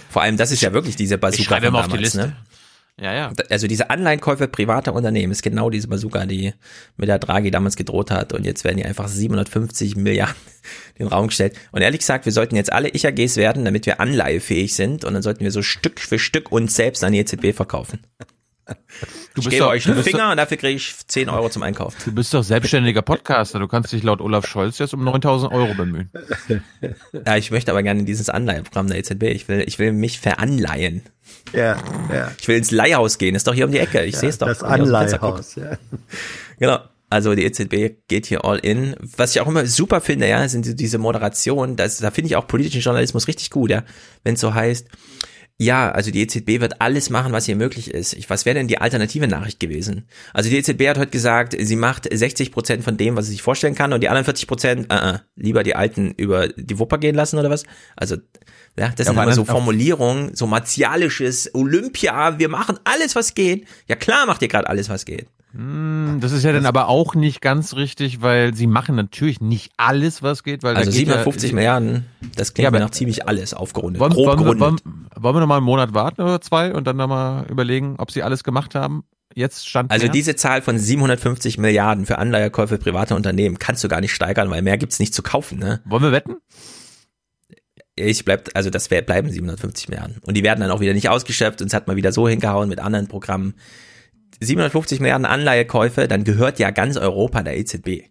Vor 0.09 0.21
allem, 0.21 0.37
das 0.37 0.51
ist 0.51 0.61
ja 0.61 0.73
wirklich 0.73 0.95
diese 0.95 1.17
Bazooka 1.17 1.41
Ich 1.41 1.47
schreibe 1.47 1.67
von 1.67 1.75
auf 1.77 1.85
die 1.85 1.91
damals, 1.91 2.13
Liste. 2.13 2.27
ne? 2.29 2.35
Ja, 2.99 3.13
ja. 3.13 3.33
Also 3.49 3.67
diese 3.67 3.89
Anleihenkäufe 3.89 4.47
privater 4.47 4.93
Unternehmen 4.93 5.31
ist 5.31 5.41
genau 5.41 5.69
diese 5.69 5.87
Bazooka, 5.87 6.25
die 6.25 6.53
mit 6.97 7.09
der 7.09 7.19
Draghi 7.19 7.49
damals 7.49 7.75
gedroht 7.75 8.11
hat. 8.11 8.33
Und 8.33 8.45
jetzt 8.45 8.63
werden 8.63 8.77
die 8.77 8.85
einfach 8.85 9.07
750 9.07 9.95
Milliarden 9.95 10.35
in 10.95 11.05
den 11.05 11.07
Raum 11.07 11.27
gestellt. 11.27 11.57
Und 11.71 11.81
ehrlich 11.81 12.01
gesagt, 12.01 12.25
wir 12.25 12.31
sollten 12.31 12.55
jetzt 12.55 12.71
alle 12.71 12.89
IHGs 12.89 13.37
werden, 13.37 13.65
damit 13.65 13.85
wir 13.85 13.99
anleihefähig 13.99 14.75
sind. 14.75 15.03
Und 15.03 15.13
dann 15.13 15.23
sollten 15.23 15.43
wir 15.43 15.51
so 15.51 15.63
Stück 15.63 15.99
für 15.99 16.19
Stück 16.19 16.51
uns 16.51 16.75
selbst 16.75 17.03
an 17.03 17.13
die 17.13 17.19
EZB 17.19 17.55
verkaufen. 17.55 18.01
Du 18.71 19.41
ich 19.41 19.45
bist 19.45 19.49
gebe 19.49 19.63
doch- 19.63 19.69
euch 19.69 19.87
einen 19.87 20.03
Finger 20.03 20.31
und 20.31 20.37
dafür 20.37 20.57
kriege 20.57 20.75
ich 20.75 20.95
10 21.07 21.29
Euro 21.29 21.49
zum 21.49 21.63
Einkauf. 21.63 21.95
Du 22.03 22.11
bist 22.11 22.33
doch 22.33 22.43
selbstständiger 22.43 23.01
Podcaster. 23.01 23.59
Du 23.59 23.67
kannst 23.67 23.91
dich 23.93 24.03
laut 24.03 24.21
Olaf 24.21 24.45
Scholz 24.47 24.77
jetzt 24.79 24.93
um 24.93 25.03
9000 25.03 25.51
Euro 25.51 25.73
bemühen. 25.73 26.09
Ja, 27.25 27.37
ich 27.37 27.51
möchte 27.51 27.71
aber 27.71 27.83
gerne 27.83 27.99
in 28.01 28.05
dieses 28.05 28.29
Anleiheprogramm 28.29 28.87
der 28.87 28.97
EZB. 28.97 29.23
Ich 29.23 29.47
will, 29.47 29.63
ich 29.65 29.79
will 29.79 29.91
mich 29.93 30.19
veranleihen. 30.19 31.03
Ja, 31.53 31.77
ja. 32.13 32.31
Ich 32.39 32.47
will 32.47 32.57
ins 32.57 32.71
Leihhaus 32.71 33.17
gehen. 33.17 33.35
Ist 33.35 33.47
doch 33.47 33.53
hier 33.53 33.65
um 33.65 33.71
die 33.71 33.79
Ecke. 33.79 34.03
Ich 34.03 34.17
sehe 34.17 34.29
es 34.29 34.37
doch. 34.37 34.47
Das. 34.47 34.63
Anleihhaus. 34.63 35.55
Ja. 35.55 35.77
Genau. 36.59 36.79
Also 37.09 37.35
die 37.35 37.43
EZB 37.43 37.97
geht 38.07 38.25
hier 38.25 38.45
all 38.45 38.57
in. 38.59 38.95
Was 39.17 39.35
ich 39.35 39.41
auch 39.41 39.47
immer 39.47 39.65
super 39.65 39.99
finde, 40.01 40.27
ja, 40.29 40.47
sind 40.47 40.79
diese 40.79 40.97
Moderationen. 40.97 41.75
Das, 41.75 41.97
da 41.97 42.09
finde 42.09 42.27
ich 42.27 42.35
auch 42.37 42.47
politischen 42.47 42.81
Journalismus 42.81 43.27
richtig 43.27 43.49
gut, 43.49 43.69
ja. 43.69 43.83
Wenn 44.23 44.35
es 44.35 44.39
so 44.41 44.53
heißt, 44.53 44.87
ja, 45.61 45.91
also 45.91 46.09
die 46.09 46.23
EZB 46.23 46.59
wird 46.59 46.81
alles 46.81 47.11
machen, 47.11 47.33
was 47.33 47.45
hier 47.45 47.55
möglich 47.55 47.93
ist. 47.93 48.13
Ich, 48.13 48.31
was 48.31 48.45
wäre 48.45 48.55
denn 48.55 48.67
die 48.67 48.79
alternative 48.79 49.27
Nachricht 49.27 49.59
gewesen? 49.59 50.07
Also 50.33 50.49
die 50.49 50.57
EZB 50.57 50.87
hat 50.89 50.97
heute 50.97 51.11
gesagt, 51.11 51.55
sie 51.55 51.75
macht 51.75 52.07
60 52.11 52.51
Prozent 52.51 52.83
von 52.83 52.97
dem, 52.97 53.15
was 53.15 53.27
sie 53.27 53.33
sich 53.33 53.43
vorstellen 53.43 53.75
kann 53.75 53.93
und 53.93 54.01
die 54.01 54.09
anderen 54.09 54.25
40 54.25 54.47
Prozent, 54.47 54.91
äh, 54.91 54.95
äh, 54.95 55.19
lieber 55.35 55.61
die 55.61 55.75
Alten 55.75 56.15
über 56.17 56.47
die 56.47 56.79
Wupper 56.79 56.97
gehen 56.97 57.13
lassen 57.13 57.37
oder 57.37 57.51
was? 57.51 57.65
Also, 57.95 58.15
ja, 58.75 58.87
das 58.89 59.05
sind 59.05 59.15
aber 59.15 59.25
immer 59.25 59.35
so 59.35 59.45
Formulierungen, 59.45 60.33
so 60.33 60.47
martialisches 60.47 61.53
Olympia, 61.53 62.39
wir 62.39 62.49
machen 62.49 62.79
alles, 62.83 63.15
was 63.15 63.35
geht. 63.35 63.67
Ja 63.87 63.95
klar 63.95 64.25
macht 64.25 64.41
ihr 64.41 64.47
gerade 64.47 64.67
alles, 64.67 64.89
was 64.89 65.05
geht. 65.05 65.27
Hm, 65.53 66.19
Das 66.21 66.31
ist 66.31 66.43
ja 66.43 66.51
dann 66.53 66.65
aber 66.65 66.87
auch 66.87 67.13
nicht 67.15 67.41
ganz 67.41 67.75
richtig, 67.75 68.21
weil 68.21 68.53
sie 68.55 68.67
machen 68.67 68.95
natürlich 68.95 69.41
nicht 69.41 69.71
alles, 69.77 70.23
was 70.23 70.43
geht. 70.43 70.63
Weil 70.63 70.75
Also 70.75 70.91
geht 70.91 70.99
750 70.99 71.49
ja, 71.51 71.55
Milliarden, 71.55 72.05
das 72.35 72.53
klingt 72.53 72.71
Ja, 72.71 72.79
nach 72.79 72.91
ziemlich 72.91 73.27
alles 73.27 73.53
aufgerundet. 73.53 73.99
Wollen, 73.99 74.13
grob 74.13 74.27
wollen, 74.27 74.39
wir, 74.39 74.59
wollen, 74.59 74.77
wollen 75.15 75.35
wir 75.35 75.39
noch 75.41 75.47
mal 75.47 75.57
einen 75.57 75.65
Monat 75.65 75.93
warten 75.93 76.21
oder 76.21 76.39
zwei 76.41 76.73
und 76.73 76.87
dann 76.87 76.97
noch 76.97 77.07
mal 77.07 77.45
überlegen, 77.49 77.95
ob 77.97 78.11
sie 78.11 78.23
alles 78.23 78.43
gemacht 78.43 78.75
haben? 78.75 79.03
Jetzt 79.33 79.67
stand 79.67 79.91
Also 79.91 80.05
mehr? 80.05 80.11
diese 80.11 80.35
Zahl 80.35 80.61
von 80.61 80.77
750 80.77 81.57
Milliarden 81.57 82.05
für 82.05 82.17
Anleihekäufe 82.17 82.77
privater 82.77 83.15
Unternehmen 83.15 83.59
kannst 83.59 83.83
du 83.83 83.87
gar 83.87 84.01
nicht 84.01 84.13
steigern, 84.13 84.49
weil 84.49 84.61
mehr 84.61 84.77
gibt's 84.77 84.99
nicht 84.99 85.13
zu 85.13 85.23
kaufen. 85.23 85.57
Ne? 85.59 85.81
Wollen 85.85 86.03
wir 86.03 86.11
wetten? 86.11 86.35
Ich 87.95 88.25
bleib, 88.25 88.49
also 88.53 88.69
das 88.69 88.89
wär, 88.89 89.01
bleiben 89.01 89.29
750 89.29 89.89
Milliarden. 89.89 90.17
Und 90.25 90.35
die 90.35 90.43
werden 90.43 90.61
dann 90.61 90.71
auch 90.71 90.79
wieder 90.79 90.93
nicht 90.93 91.09
ausgeschöpft 91.09 91.61
und 91.61 91.67
es 91.67 91.73
hat 91.73 91.87
mal 91.87 91.95
wieder 91.95 92.11
so 92.11 92.27
hingehauen 92.27 92.69
mit 92.69 92.79
anderen 92.79 93.07
Programmen. 93.07 93.53
750 94.41 94.99
Milliarden 94.99 95.25
Anleihekäufe, 95.25 96.07
dann 96.07 96.23
gehört 96.23 96.59
ja 96.59 96.71
ganz 96.71 96.97
Europa 96.97 97.43
der 97.43 97.57
EZB. 97.57 98.09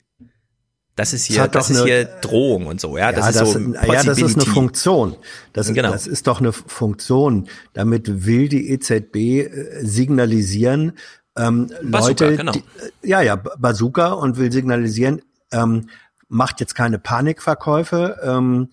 Das 0.96 1.12
ist 1.12 1.28
Das 1.28 1.34
hier, 1.36 1.48
das 1.48 1.66
doch 1.68 1.70
ist 1.74 1.80
eine- 1.80 1.86
hier 1.86 2.04
Drohung 2.20 2.66
und 2.66 2.80
so, 2.80 2.98
ja. 2.98 3.10
Das 3.12 3.28
ist 3.30 3.52
so 3.52 3.58
ja, 3.58 4.02
das 4.02 4.18
ist 4.18 4.36
eine. 4.36 4.44
Funktion. 4.46 5.16
Das, 5.52 5.72
Genau. 5.72 5.90
das 5.92 6.06
ist 6.06 6.26
doch 6.26 6.40
eine 6.40 6.52
Funktion. 6.52 7.48
Damit 7.72 8.26
will 8.26 8.48
die 8.48 8.70
EZB 8.70 9.16
äh, 9.42 9.84
signalisieren, 9.84 10.92
ähm, 11.38 11.70
Bazooka, 11.82 12.24
Leute, 12.24 12.36
genau. 12.36 12.52
die, 12.52 12.62
ja, 13.02 13.22
ja, 13.22 13.36
Bazooka 13.36 14.12
und 14.12 14.36
will 14.36 14.52
signalisieren, 14.52 15.22
ähm, 15.52 15.88
macht 16.28 16.60
jetzt 16.60 16.74
keine 16.74 16.98
Panikverkäufe, 16.98 18.18
ähm, 18.22 18.68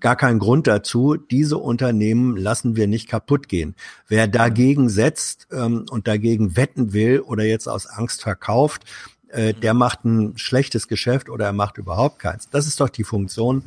gar 0.00 0.16
keinen 0.16 0.38
Grund 0.38 0.66
dazu. 0.66 1.16
Diese 1.16 1.58
Unternehmen 1.58 2.36
lassen 2.36 2.76
wir 2.76 2.86
nicht 2.86 3.08
kaputt 3.08 3.48
gehen. 3.48 3.74
Wer 4.08 4.28
dagegen 4.28 4.88
setzt 4.88 5.48
ähm, 5.52 5.86
und 5.90 6.08
dagegen 6.08 6.56
wetten 6.56 6.92
will 6.92 7.20
oder 7.20 7.44
jetzt 7.44 7.68
aus 7.68 7.86
Angst 7.86 8.22
verkauft, 8.22 8.84
äh, 9.28 9.54
der 9.54 9.74
macht 9.74 10.04
ein 10.04 10.36
schlechtes 10.36 10.88
Geschäft 10.88 11.28
oder 11.30 11.46
er 11.46 11.52
macht 11.52 11.78
überhaupt 11.78 12.18
keins. 12.18 12.48
Das 12.50 12.66
ist 12.66 12.80
doch 12.80 12.88
die 12.88 13.04
Funktion, 13.04 13.64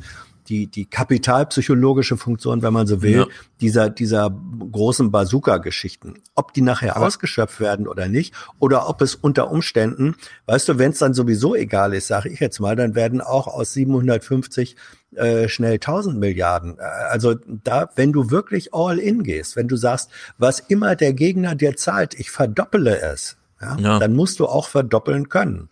die, 0.48 0.68
die 0.68 0.86
kapitalpsychologische 0.86 2.16
Funktion, 2.16 2.62
wenn 2.62 2.72
man 2.72 2.86
so 2.86 3.02
will, 3.02 3.18
Ja. 3.18 3.26
dieser, 3.60 3.90
dieser 3.90 4.30
großen 4.70 5.10
Bazooka-Geschichten. 5.10 6.14
Ob 6.34 6.52
die 6.52 6.60
nachher 6.60 6.96
ausgeschöpft 7.02 7.58
werden 7.60 7.88
oder 7.88 8.08
nicht, 8.08 8.32
oder 8.58 8.88
ob 8.88 9.02
es 9.02 9.14
unter 9.16 9.50
Umständen, 9.50 10.14
weißt 10.46 10.68
du, 10.68 10.78
wenn 10.78 10.92
es 10.92 10.98
dann 10.98 11.14
sowieso 11.14 11.54
egal 11.56 11.94
ist, 11.94 12.06
sage 12.06 12.28
ich 12.28 12.40
jetzt 12.40 12.60
mal, 12.60 12.76
dann 12.76 12.94
werden 12.94 13.20
auch 13.20 13.48
aus 13.48 13.72
750 13.72 14.76
äh, 15.14 15.48
schnell 15.48 15.74
1000 15.74 16.18
Milliarden. 16.18 16.78
Äh, 16.78 16.82
Also 16.82 17.34
da, 17.64 17.88
wenn 17.96 18.12
du 18.12 18.30
wirklich 18.30 18.74
all 18.74 18.98
in 18.98 19.22
gehst, 19.22 19.56
wenn 19.56 19.68
du 19.68 19.76
sagst, 19.76 20.10
was 20.38 20.60
immer 20.60 20.96
der 20.96 21.12
Gegner 21.12 21.54
dir 21.54 21.76
zahlt, 21.76 22.14
ich 22.18 22.30
verdoppele 22.30 23.00
es, 23.00 23.36
ja, 23.60 23.76
Ja. 23.78 23.98
dann 23.98 24.14
musst 24.14 24.40
du 24.40 24.46
auch 24.46 24.68
verdoppeln 24.68 25.28
können. 25.28 25.68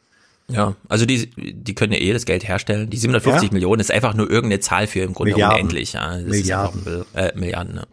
Ja, 0.49 0.75
also 0.91 1.07
die, 1.07 1.31
die 1.55 1.75
können 1.75 1.95
ja 1.95 1.99
eh 2.01 2.13
das 2.13 2.27
Geld 2.27 2.47
herstellen. 2.47 2.91
Die 2.91 2.99
750 2.99 3.49
Ja. 3.49 3.53
Millionen 3.55 3.81
ist 3.81 3.91
einfach 3.91 4.13
nur 4.15 4.31
irgendeine 4.31 4.61
Zahl 4.61 4.87
für 4.87 5.01
im 5.01 5.15
Grunde 5.15 5.33
Milliarden. 5.33 5.57
unendlich. 5.61 5.95
Ja. 5.95 6.17
Das 6.19 6.25
Milliarden. 6.25 6.81
Ist 6.83 6.87
einfach, 6.89 7.07
äh, 7.15 7.33
Milliarden, 7.39 7.75
ne? 7.77 7.87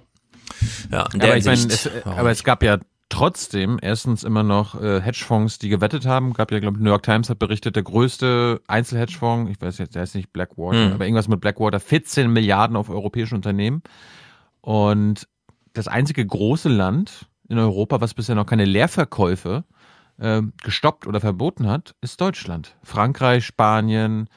Ja, 0.92 1.06
aber 1.14 1.38
ich 1.38 1.46
Hinsicht, 1.46 1.72
es, 1.72 1.90
warum 2.04 2.20
aber 2.20 2.32
es 2.32 2.44
gab 2.44 2.62
ja 2.62 2.78
trotzdem 3.12 3.78
erstens 3.82 4.24
immer 4.24 4.42
noch 4.42 4.82
äh, 4.82 5.02
Hedgefonds, 5.02 5.60
die 5.60 5.70
gewettet 5.70 6.06
haben. 6.06 6.34
Gab 6.34 6.52
ja, 6.52 6.60
glaube 6.60 6.78
ich, 6.78 6.84
New 6.84 6.90
York 6.90 7.04
Times 7.04 7.30
hat 7.30 7.38
berichtet, 7.40 7.76
der 7.76 7.84
größte 7.84 8.62
Einzelhedgefonds, 8.68 9.52
ich 9.52 9.62
weiß 9.62 9.78
jetzt, 9.78 9.96
der 9.96 10.04
ist 10.04 10.16
nicht 10.16 10.34
Blackwater, 10.34 10.86
Hm. 10.86 10.94
aber 10.94 11.06
irgendwas 11.06 11.28
mit 11.28 11.42
Blackwater, 11.42 11.80
14 11.80 12.32
Milliarden 12.32 12.76
auf 12.78 12.90
europäische 12.90 13.36
Unternehmen. 13.36 13.84
Und 14.62 15.28
das 15.74 15.88
einzige 15.88 16.26
große 16.26 16.70
Land 16.70 17.28
in 17.50 17.60
Europa, 17.60 18.02
was 18.02 18.14
bisher 18.14 18.36
noch 18.36 18.46
keine 18.46 18.66
Leerverkäufe 18.66 19.66
äh, 20.18 20.42
gestoppt 20.64 21.06
oder 21.06 21.20
verboten 21.20 21.68
hat, 21.68 21.96
ist 22.02 22.22
Deutschland. 22.22 22.76
Frankreich, 22.84 23.46
Spanien, 23.46 24.30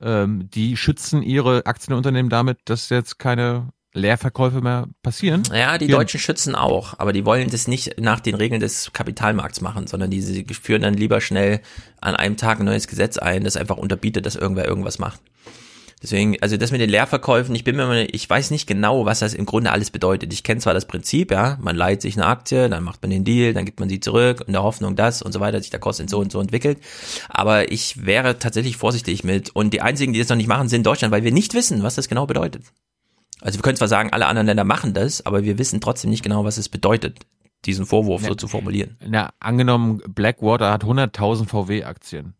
ähm, 0.00 0.48
die 0.50 0.76
schützen 0.76 1.22
ihre 1.22 1.66
Aktienunternehmen 1.66 2.30
damit, 2.30 2.58
dass 2.64 2.88
jetzt 2.88 3.18
keine 3.18 3.68
Leerverkäufe 3.94 4.60
mehr 4.60 4.88
passieren. 5.02 5.44
Ja, 5.52 5.78
die 5.78 5.86
Hier- 5.86 5.96
Deutschen 5.96 6.20
schützen 6.20 6.54
auch, 6.54 6.98
aber 6.98 7.12
die 7.12 7.24
wollen 7.24 7.48
das 7.50 7.68
nicht 7.68 8.00
nach 8.00 8.20
den 8.20 8.34
Regeln 8.34 8.60
des 8.60 8.92
Kapitalmarkts 8.92 9.60
machen, 9.60 9.86
sondern 9.86 10.10
die 10.10 10.20
führen 10.52 10.82
dann 10.82 10.94
lieber 10.94 11.20
schnell 11.20 11.60
an 12.00 12.16
einem 12.16 12.36
Tag 12.36 12.58
ein 12.60 12.66
neues 12.66 12.88
Gesetz 12.88 13.16
ein, 13.18 13.44
das 13.44 13.56
einfach 13.56 13.76
unterbietet, 13.76 14.26
dass 14.26 14.34
irgendwer 14.36 14.66
irgendwas 14.66 14.98
macht. 14.98 15.20
Deswegen, 16.02 16.36
also 16.42 16.58
das 16.58 16.70
mit 16.70 16.82
den 16.82 16.90
Leerverkäufen, 16.90 17.54
ich 17.54 17.64
bin 17.64 17.76
mir, 17.76 17.86
mal- 17.86 18.08
ich 18.10 18.28
weiß 18.28 18.50
nicht 18.50 18.66
genau, 18.66 19.06
was 19.06 19.20
das 19.20 19.32
im 19.32 19.46
Grunde 19.46 19.72
alles 19.72 19.90
bedeutet. 19.90 20.34
Ich 20.34 20.42
kenne 20.42 20.60
zwar 20.60 20.74
das 20.74 20.84
Prinzip, 20.86 21.30
ja, 21.30 21.56
man 21.62 21.76
leiht 21.76 22.02
sich 22.02 22.14
eine 22.16 22.26
Aktie, 22.26 22.68
dann 22.68 22.82
macht 22.84 23.00
man 23.00 23.10
den 23.10 23.24
Deal, 23.24 23.54
dann 23.54 23.64
gibt 23.64 23.80
man 23.80 23.88
sie 23.88 24.00
zurück 24.00 24.44
in 24.46 24.52
der 24.52 24.62
Hoffnung, 24.62 24.96
dass 24.96 25.22
und 25.22 25.32
so 25.32 25.40
weiter 25.40 25.60
sich 25.62 25.70
der 25.70 25.80
Kosten 25.80 26.06
so 26.08 26.18
und 26.18 26.30
so 26.30 26.40
entwickelt. 26.40 26.78
Aber 27.30 27.72
ich 27.72 28.04
wäre 28.04 28.38
tatsächlich 28.38 28.76
vorsichtig 28.76 29.24
mit 29.24 29.48
und 29.56 29.72
die 29.72 29.80
einzigen, 29.80 30.12
die 30.12 30.18
das 30.18 30.28
noch 30.28 30.36
nicht 30.36 30.48
machen, 30.48 30.68
sind 30.68 30.84
Deutschland, 30.84 31.10
weil 31.10 31.24
wir 31.24 31.32
nicht 31.32 31.54
wissen, 31.54 31.82
was 31.82 31.94
das 31.94 32.08
genau 32.08 32.26
bedeutet. 32.26 32.64
Also 33.44 33.58
wir 33.58 33.62
können 33.62 33.76
zwar 33.76 33.88
sagen, 33.88 34.10
alle 34.12 34.26
anderen 34.26 34.46
Länder 34.46 34.64
machen 34.64 34.94
das, 34.94 35.24
aber 35.26 35.44
wir 35.44 35.58
wissen 35.58 35.80
trotzdem 35.80 36.10
nicht 36.10 36.22
genau, 36.22 36.44
was 36.44 36.56
es 36.56 36.68
bedeutet, 36.70 37.20
diesen 37.66 37.84
Vorwurf 37.86 38.24
so 38.24 38.34
zu 38.34 38.48
formulieren. 38.48 38.96
Na, 39.06 39.30
angenommen, 39.38 40.00
Blackwater 40.08 40.72
hat 40.72 40.82
100.000 40.84 41.46
VW-Aktien. 41.46 42.34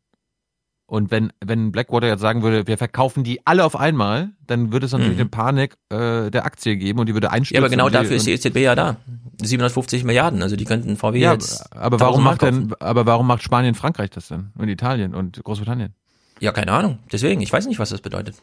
Und 0.87 1.11
wenn, 1.11 1.33
wenn 1.45 1.73
Blackwater 1.73 2.07
jetzt 2.09 2.21
sagen 2.21 2.43
würde, 2.43 2.67
wir 2.67 2.77
verkaufen 2.79 3.25
die 3.25 3.47
alle 3.47 3.65
auf 3.65 3.75
einmal, 3.77 4.31
dann 4.47 4.71
würde 4.73 4.87
es 4.87 4.93
natürlich 4.93 5.15
Mhm. 5.15 5.21
eine 5.21 5.29
Panik 5.29 5.77
äh, 5.91 6.31
der 6.31 6.45
Aktie 6.45 6.77
geben 6.77 6.99
und 7.01 7.07
die 7.09 7.15
würde 7.15 7.31
einstürzen. 7.31 7.55
Ja, 7.63 7.67
aber 7.67 7.71
genau 7.71 7.89
dafür 7.89 8.17
ist 8.17 8.27
die 8.27 8.33
EZB 8.33 8.57
ja 8.59 8.75
da. 8.75 8.97
750 9.43 10.05
Milliarden, 10.05 10.43
also 10.43 10.57
die 10.57 10.65
könnten 10.65 10.97
VW 10.97 11.19
Ja, 11.19 11.33
jetzt. 11.33 11.75
aber 11.75 12.01
warum 12.01 12.23
macht 12.23 12.43
denn, 12.43 12.73
aber 12.81 13.05
warum 13.07 13.27
macht 13.27 13.43
Spanien 13.43 13.75
Frankreich 13.75 14.11
das 14.11 14.29
denn? 14.29 14.53
Und 14.57 14.69
Italien 14.69 15.15
und 15.15 15.43
Großbritannien? 15.43 15.95
Ja, 16.41 16.53
keine 16.53 16.73
Ahnung. 16.73 16.99
Deswegen, 17.13 17.41
ich 17.41 17.53
weiß 17.53 17.67
nicht, 17.67 17.79
was 17.79 17.89
das 17.91 18.01
bedeutet. 18.01 18.37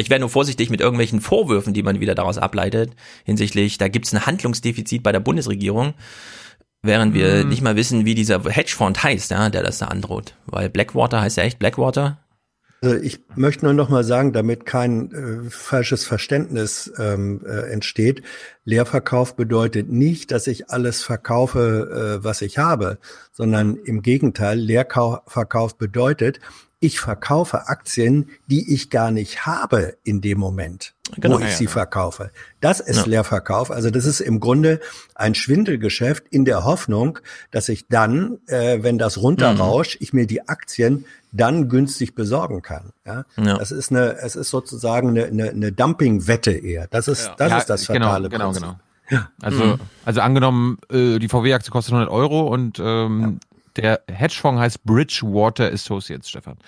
Ich 0.00 0.10
wäre 0.10 0.20
nur 0.20 0.30
vorsichtig 0.30 0.70
mit 0.70 0.80
irgendwelchen 0.80 1.20
Vorwürfen, 1.20 1.74
die 1.74 1.82
man 1.82 1.98
wieder 2.00 2.14
daraus 2.14 2.38
ableitet, 2.38 2.92
hinsichtlich, 3.24 3.78
da 3.78 3.88
gibt 3.88 4.06
es 4.06 4.14
ein 4.14 4.24
Handlungsdefizit 4.26 5.02
bei 5.02 5.12
der 5.12 5.20
Bundesregierung. 5.20 5.94
Während 6.82 7.12
wir 7.14 7.42
Mhm. 7.44 7.48
nicht 7.48 7.62
mal 7.62 7.74
wissen, 7.74 8.04
wie 8.04 8.14
dieser 8.14 8.42
Hedgefonds 8.44 9.02
heißt, 9.02 9.32
ja, 9.32 9.50
der 9.50 9.64
das 9.64 9.78
da 9.78 9.86
androht. 9.86 10.36
Weil 10.46 10.70
Blackwater 10.70 11.20
heißt 11.20 11.36
ja 11.36 11.42
echt 11.42 11.58
Blackwater. 11.58 12.18
Also 12.80 12.94
ich 12.94 13.18
möchte 13.34 13.64
nur 13.64 13.74
noch 13.74 13.88
mal 13.88 14.04
sagen, 14.04 14.32
damit 14.32 14.64
kein 14.64 15.10
äh, 15.10 15.50
falsches 15.50 16.04
Verständnis 16.04 16.92
ähm, 16.96 17.44
äh, 17.44 17.72
entsteht. 17.72 18.22
Leerverkauf 18.64 19.34
bedeutet 19.34 19.90
nicht, 19.90 20.30
dass 20.30 20.46
ich 20.46 20.70
alles 20.70 21.02
verkaufe, 21.02 22.18
äh, 22.20 22.24
was 22.24 22.40
ich 22.40 22.56
habe, 22.58 22.98
sondern 23.32 23.74
im 23.74 24.00
Gegenteil, 24.02 24.60
Leerverkauf 24.60 25.76
bedeutet, 25.76 26.38
ich 26.80 27.00
verkaufe 27.00 27.66
Aktien, 27.68 28.28
die 28.46 28.72
ich 28.72 28.88
gar 28.90 29.10
nicht 29.10 29.46
habe 29.46 29.96
in 30.04 30.20
dem 30.20 30.38
Moment, 30.38 30.94
Genau, 31.16 31.36
wo 31.36 31.38
ich 31.40 31.50
ja, 31.50 31.56
sie 31.56 31.64
ja. 31.64 31.70
verkaufe. 31.70 32.30
Das 32.60 32.78
ist 32.80 32.98
Ja. 32.98 33.04
Leerverkauf. 33.06 33.70
Also 33.70 33.90
das 33.90 34.04
ist 34.04 34.20
im 34.20 34.38
Grunde 34.40 34.78
ein 35.14 35.34
Schwindelgeschäft 35.34 36.24
in 36.30 36.44
der 36.44 36.64
Hoffnung, 36.64 37.18
dass 37.50 37.68
ich 37.68 37.88
dann, 37.88 38.38
äh, 38.46 38.82
wenn 38.82 38.96
das 38.98 39.18
runterrauscht, 39.18 39.96
ich 40.00 40.12
mir 40.12 40.26
die 40.26 40.48
Aktien 40.48 41.04
dann 41.32 41.68
günstig 41.68 42.14
besorgen 42.14 42.62
kann. 42.62 42.92
Ja? 43.06 43.24
Ja. 43.36 43.58
Das 43.58 43.70
ist 43.72 43.90
eine, 43.90 44.16
es 44.18 44.36
ist 44.36 44.50
sozusagen 44.50 45.08
eine, 45.10 45.24
eine, 45.26 45.50
eine 45.50 45.72
Dumpingwette 45.72 46.52
eher. 46.52 46.86
Das 46.88 47.08
ist, 47.08 47.32
das 47.38 47.50
Ja, 47.50 47.58
ist 47.58 47.66
das 47.70 47.86
genau, 47.88 48.06
fatale 48.06 48.28
genau, 48.28 48.44
Prinzip. 48.52 48.62
genau. 48.62 48.76
Ja. 49.10 49.30
Also, 49.40 49.64
Mhm. 49.64 49.80
also 50.04 50.20
angenommen, 50.20 50.76
äh, 50.90 51.18
die 51.18 51.28
VW-Aktie 51.28 51.70
kostet 51.72 51.94
100 51.94 52.12
Euro 52.12 52.46
und 52.46 52.78
ähm, 52.78 53.40
der 53.76 54.02
Hedgefonds 54.10 54.60
heißt 54.60 54.84
Bridgewater 54.84 55.72
Associates, 55.72 56.28
Stefan. 56.28 56.58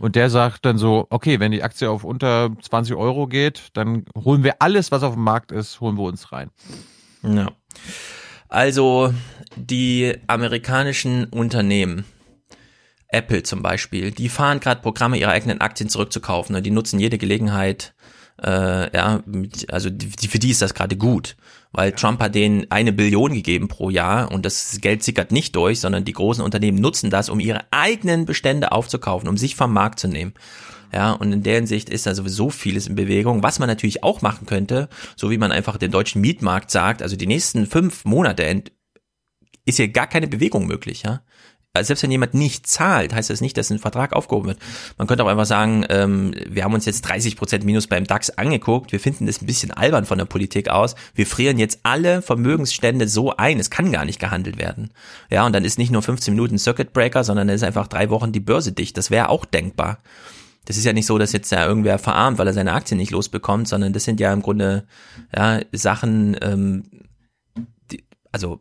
Und 0.00 0.16
der 0.16 0.30
sagt 0.30 0.64
dann 0.64 0.78
so, 0.78 1.06
okay, 1.10 1.40
wenn 1.40 1.50
die 1.52 1.62
Aktie 1.62 1.90
auf 1.90 2.04
unter 2.04 2.50
20 2.62 2.94
Euro 2.94 3.26
geht, 3.26 3.68
dann 3.72 4.04
holen 4.16 4.44
wir 4.44 4.62
alles, 4.62 4.92
was 4.92 5.02
auf 5.02 5.14
dem 5.14 5.24
Markt 5.24 5.50
ist, 5.52 5.80
holen 5.80 5.96
wir 5.96 6.04
uns 6.04 6.30
rein. 6.32 6.50
Ja. 7.22 7.50
Also 8.48 9.12
die 9.56 10.16
amerikanischen 10.26 11.24
Unternehmen, 11.24 12.04
Apple 13.08 13.42
zum 13.42 13.62
Beispiel, 13.62 14.10
die 14.10 14.28
fahren 14.28 14.60
gerade 14.60 14.80
Programme, 14.80 15.18
ihre 15.18 15.30
eigenen 15.30 15.60
Aktien 15.60 15.88
zurückzukaufen. 15.88 16.54
Und 16.54 16.64
die 16.64 16.70
nutzen 16.70 17.00
jede 17.00 17.18
Gelegenheit, 17.18 17.94
äh, 18.42 18.96
ja, 18.96 19.20
mit, 19.26 19.72
also 19.72 19.90
die, 19.90 20.28
für 20.28 20.38
die 20.38 20.50
ist 20.50 20.62
das 20.62 20.74
gerade 20.74 20.96
gut, 20.96 21.36
weil 21.72 21.92
Trump 21.92 22.20
hat 22.20 22.34
denen 22.34 22.66
eine 22.70 22.92
Billion 22.92 23.32
gegeben 23.32 23.68
pro 23.68 23.90
Jahr 23.90 24.32
und 24.32 24.44
das 24.44 24.78
Geld 24.80 25.02
sickert 25.02 25.32
nicht 25.32 25.54
durch, 25.54 25.80
sondern 25.80 26.04
die 26.04 26.12
großen 26.12 26.44
Unternehmen 26.44 26.80
nutzen 26.80 27.10
das, 27.10 27.28
um 27.28 27.40
ihre 27.40 27.64
eigenen 27.70 28.24
Bestände 28.24 28.72
aufzukaufen, 28.72 29.28
um 29.28 29.36
sich 29.36 29.54
vom 29.54 29.72
Markt 29.72 30.00
zu 30.00 30.08
nehmen. 30.08 30.34
Ja, 30.92 31.12
und 31.12 31.32
in 31.32 31.44
der 31.44 31.54
Hinsicht 31.54 31.88
ist 31.88 32.06
da 32.06 32.14
sowieso 32.14 32.50
vieles 32.50 32.88
in 32.88 32.96
Bewegung. 32.96 33.44
Was 33.44 33.60
man 33.60 33.68
natürlich 33.68 34.02
auch 34.02 34.22
machen 34.22 34.46
könnte, 34.46 34.88
so 35.14 35.30
wie 35.30 35.38
man 35.38 35.52
einfach 35.52 35.76
dem 35.76 35.92
deutschen 35.92 36.20
Mietmarkt 36.20 36.70
sagt, 36.70 37.02
also 37.02 37.14
die 37.14 37.28
nächsten 37.28 37.66
fünf 37.66 38.04
Monate 38.04 38.64
ist 39.64 39.76
hier 39.76 39.88
gar 39.88 40.08
keine 40.08 40.26
Bewegung 40.26 40.66
möglich, 40.66 41.02
ja. 41.02 41.22
Also 41.72 41.88
selbst 41.88 42.02
wenn 42.02 42.10
jemand 42.10 42.34
nicht 42.34 42.66
zahlt, 42.66 43.14
heißt 43.14 43.30
das 43.30 43.40
nicht, 43.40 43.56
dass 43.56 43.70
ein 43.70 43.78
Vertrag 43.78 44.12
aufgehoben 44.12 44.48
wird. 44.48 44.58
Man 44.98 45.06
könnte 45.06 45.22
auch 45.22 45.28
einfach 45.28 45.46
sagen, 45.46 45.86
ähm, 45.88 46.34
wir 46.48 46.64
haben 46.64 46.74
uns 46.74 46.84
jetzt 46.84 47.02
30 47.02 47.36
Prozent 47.36 47.64
Minus 47.64 47.86
beim 47.86 48.08
DAX 48.08 48.30
angeguckt, 48.30 48.90
wir 48.90 48.98
finden 48.98 49.26
das 49.26 49.40
ein 49.40 49.46
bisschen 49.46 49.70
albern 49.70 50.04
von 50.04 50.18
der 50.18 50.24
Politik 50.24 50.68
aus, 50.68 50.96
wir 51.14 51.28
frieren 51.28 51.58
jetzt 51.58 51.78
alle 51.84 52.22
Vermögensstände 52.22 53.06
so 53.06 53.36
ein, 53.36 53.60
es 53.60 53.70
kann 53.70 53.92
gar 53.92 54.04
nicht 54.04 54.18
gehandelt 54.18 54.58
werden. 54.58 54.90
Ja, 55.30 55.46
und 55.46 55.52
dann 55.52 55.64
ist 55.64 55.78
nicht 55.78 55.92
nur 55.92 56.02
15 56.02 56.34
Minuten 56.34 56.58
Circuit 56.58 56.92
Breaker, 56.92 57.22
sondern 57.22 57.46
dann 57.46 57.54
ist 57.54 57.62
einfach 57.62 57.86
drei 57.86 58.10
Wochen 58.10 58.32
die 58.32 58.40
Börse 58.40 58.72
dicht. 58.72 58.96
Das 58.96 59.12
wäre 59.12 59.28
auch 59.28 59.44
denkbar. 59.44 59.98
Das 60.64 60.76
ist 60.76 60.84
ja 60.84 60.92
nicht 60.92 61.06
so, 61.06 61.18
dass 61.18 61.32
jetzt 61.32 61.52
da 61.52 61.64
irgendwer 61.66 62.00
verarmt, 62.00 62.38
weil 62.38 62.48
er 62.48 62.52
seine 62.52 62.72
Aktien 62.72 62.98
nicht 62.98 63.12
losbekommt, 63.12 63.68
sondern 63.68 63.92
das 63.92 64.04
sind 64.04 64.18
ja 64.18 64.32
im 64.32 64.42
Grunde 64.42 64.86
ja, 65.34 65.60
Sachen, 65.72 66.36
ähm, 66.42 66.84
die, 67.90 68.04
also 68.32 68.60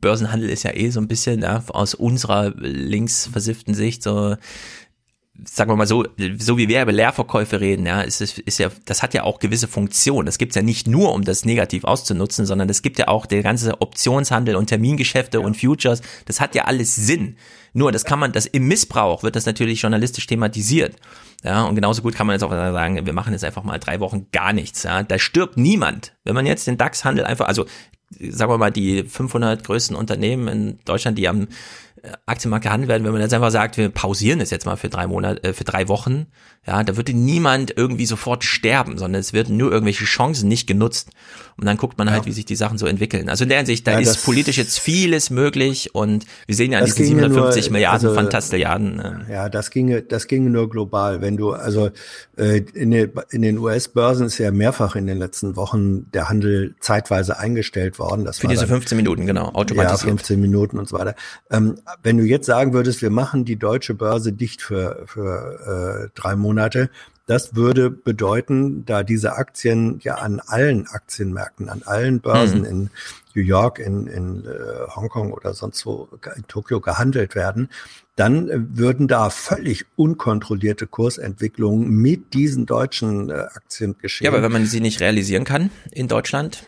Börsenhandel 0.00 0.50
ist 0.50 0.62
ja 0.62 0.74
eh 0.74 0.90
so 0.90 1.00
ein 1.00 1.08
bisschen 1.08 1.42
ja, 1.42 1.62
aus 1.68 1.94
unserer 1.94 2.52
links 2.56 3.26
versifften 3.26 3.74
Sicht 3.74 4.02
so, 4.02 4.36
sagen 5.44 5.70
wir 5.70 5.76
mal 5.76 5.86
so, 5.86 6.04
so 6.38 6.56
wie 6.58 6.68
wir 6.68 6.82
über 6.82 6.92
Leerverkäufe 6.92 7.60
reden, 7.60 7.86
ja, 7.86 8.02
ist, 8.02 8.20
ist 8.20 8.58
ja, 8.58 8.70
das 8.84 9.02
hat 9.02 9.14
ja 9.14 9.24
auch 9.24 9.40
gewisse 9.40 9.66
Funktionen. 9.66 10.26
Das 10.26 10.38
gibt's 10.38 10.54
ja 10.54 10.62
nicht 10.62 10.86
nur, 10.86 11.12
um 11.12 11.24
das 11.24 11.44
negativ 11.44 11.84
auszunutzen, 11.84 12.46
sondern 12.46 12.68
es 12.68 12.82
gibt 12.82 12.98
ja 12.98 13.08
auch 13.08 13.26
der 13.26 13.42
ganze 13.42 13.80
Optionshandel 13.80 14.54
und 14.54 14.66
Termingeschäfte 14.66 15.40
und 15.40 15.56
Futures. 15.56 16.02
Das 16.26 16.40
hat 16.40 16.54
ja 16.54 16.64
alles 16.64 16.94
Sinn. 16.94 17.36
Nur, 17.72 17.90
das 17.90 18.04
kann 18.04 18.20
man, 18.20 18.30
das 18.30 18.46
im 18.46 18.68
Missbrauch 18.68 19.24
wird 19.24 19.34
das 19.34 19.46
natürlich 19.46 19.82
journalistisch 19.82 20.26
thematisiert. 20.28 20.94
Ja, 21.42 21.64
und 21.64 21.74
genauso 21.74 22.02
gut 22.02 22.14
kann 22.14 22.26
man 22.26 22.34
jetzt 22.34 22.44
auch 22.44 22.50
sagen, 22.50 23.04
wir 23.04 23.12
machen 23.12 23.32
jetzt 23.32 23.44
einfach 23.44 23.64
mal 23.64 23.78
drei 23.78 24.00
Wochen 24.00 24.28
gar 24.30 24.52
nichts. 24.52 24.84
Ja, 24.84 25.02
da 25.02 25.18
stirbt 25.18 25.56
niemand. 25.56 26.14
Wenn 26.22 26.34
man 26.34 26.46
jetzt 26.46 26.66
den 26.68 26.78
DAX-Handel 26.78 27.24
einfach, 27.24 27.48
also 27.48 27.66
sagen 28.30 28.50
wir 28.50 28.58
mal 28.58 28.70
die 28.70 29.04
500 29.04 29.64
größten 29.64 29.96
Unternehmen 29.96 30.48
in 30.48 30.78
Deutschland, 30.84 31.18
die 31.18 31.28
am 31.28 31.48
äh, 32.02 32.12
Aktienmarkt 32.26 32.64
gehandelt 32.64 32.88
werden, 32.88 33.04
wenn 33.04 33.12
man 33.12 33.20
jetzt 33.20 33.34
einfach 33.34 33.50
sagt, 33.50 33.76
wir 33.76 33.88
pausieren 33.88 34.38
das 34.38 34.50
jetzt 34.50 34.66
mal 34.66 34.76
für 34.76 34.88
drei 34.88 35.06
Monate, 35.06 35.42
äh, 35.44 35.52
für 35.52 35.64
drei 35.64 35.88
Wochen, 35.88 36.26
ja, 36.66 36.82
da 36.82 36.96
würde 36.96 37.12
niemand 37.12 37.76
irgendwie 37.76 38.06
sofort 38.06 38.44
sterben, 38.44 38.98
sondern 38.98 39.20
es 39.20 39.32
werden 39.32 39.56
nur 39.56 39.70
irgendwelche 39.70 40.04
Chancen 40.04 40.48
nicht 40.48 40.66
genutzt. 40.66 41.10
Und 41.56 41.66
dann 41.66 41.76
guckt 41.76 41.96
man 41.98 42.10
halt, 42.10 42.26
wie 42.26 42.32
sich 42.32 42.44
die 42.44 42.56
Sachen 42.56 42.78
so 42.78 42.86
entwickeln. 42.86 43.28
Also 43.28 43.44
in 43.44 43.48
der 43.48 43.58
Hinsicht, 43.58 43.86
da 43.86 43.92
Ja, 43.92 43.98
ist 44.00 44.24
politisch 44.24 44.58
jetzt 44.58 44.78
vieles 44.80 45.30
möglich 45.30 45.94
und 45.94 46.26
wir 46.46 46.54
sehen 46.56 46.72
ja 46.72 46.78
an 46.80 46.84
diesen 46.84 46.98
ginge 47.04 47.20
750 47.22 47.64
nur, 47.66 47.72
Milliarden 47.72 48.08
also, 48.08 48.20
Fantastilliarden. 48.20 48.98
Äh, 49.28 49.32
Ja, 49.32 49.48
das 49.48 49.70
ginge, 49.70 50.02
das 50.02 50.26
ginge 50.26 50.50
nur 50.50 50.68
global. 50.68 51.20
Wenn 51.20 51.36
du, 51.36 51.52
also 51.52 51.90
äh, 52.36 52.58
in 52.74 52.90
den, 52.90 53.12
in 53.30 53.42
den 53.42 53.58
US-Börsen 53.58 54.26
ist 54.26 54.38
ja 54.38 54.50
mehrfach 54.50 54.96
in 54.96 55.06
den 55.06 55.18
letzten 55.18 55.54
Wochen 55.56 56.10
der 56.12 56.28
Handel 56.28 56.74
zeitweise 56.80 57.38
eingestellt 57.38 57.98
worden. 57.98 58.24
Das 58.24 58.38
für 58.38 58.48
diese 58.48 58.62
dann- 58.62 58.70
15 58.70 58.96
Minuten, 58.96 59.26
genau, 59.26 59.46
Ja, 59.46 59.54
automatisiert. 59.54 60.08
15 60.10 60.40
Minuten 60.40 60.78
und 60.78 60.88
so 60.88 60.98
weiter. 60.98 61.14
Ähm, 61.50 61.76
wenn 62.02 62.18
du 62.18 62.24
jetzt 62.24 62.46
sagen 62.46 62.72
würdest, 62.72 63.00
wir 63.02 63.10
machen 63.10 63.44
die 63.44 63.56
deutsche 63.56 63.94
Börse 63.94 64.32
dicht 64.32 64.60
für, 64.62 65.04
für 65.06 66.06
äh, 66.06 66.20
drei 66.20 66.34
Monate, 66.36 66.90
das 67.26 67.54
würde 67.54 67.90
bedeuten, 67.90 68.84
da 68.84 69.02
diese 69.02 69.34
Aktien 69.36 69.98
ja 70.02 70.16
an 70.16 70.40
allen 70.46 70.86
Aktienmärkten, 70.86 71.68
an 71.68 71.82
allen 71.84 72.20
Börsen 72.20 72.60
Mhm. 72.60 72.64
in 72.66 72.90
New 73.34 73.42
York, 73.42 73.78
in, 73.78 74.06
in 74.06 74.44
äh, 74.44 74.94
Hongkong 74.94 75.32
oder 75.32 75.54
sonst 75.54 75.86
wo, 75.86 76.08
in 76.36 76.46
Tokio 76.46 76.80
gehandelt 76.80 77.34
werden, 77.34 77.68
dann 78.16 78.48
äh, 78.48 78.58
würden 78.76 79.08
da 79.08 79.30
völlig 79.30 79.86
unkontrollierte 79.96 80.86
Kursentwicklungen 80.86 81.88
mit 81.88 82.34
diesen 82.34 82.66
deutschen 82.66 83.30
äh, 83.30 83.34
Aktien 83.54 83.96
geschehen. 83.98 84.26
ja, 84.26 84.30
aber 84.30 84.42
wenn 84.42 84.52
man 84.52 84.66
sie 84.66 84.80
nicht 84.80 85.00
realisieren 85.00 85.44
kann 85.44 85.70
in 85.90 86.08
Deutschland, 86.08 86.64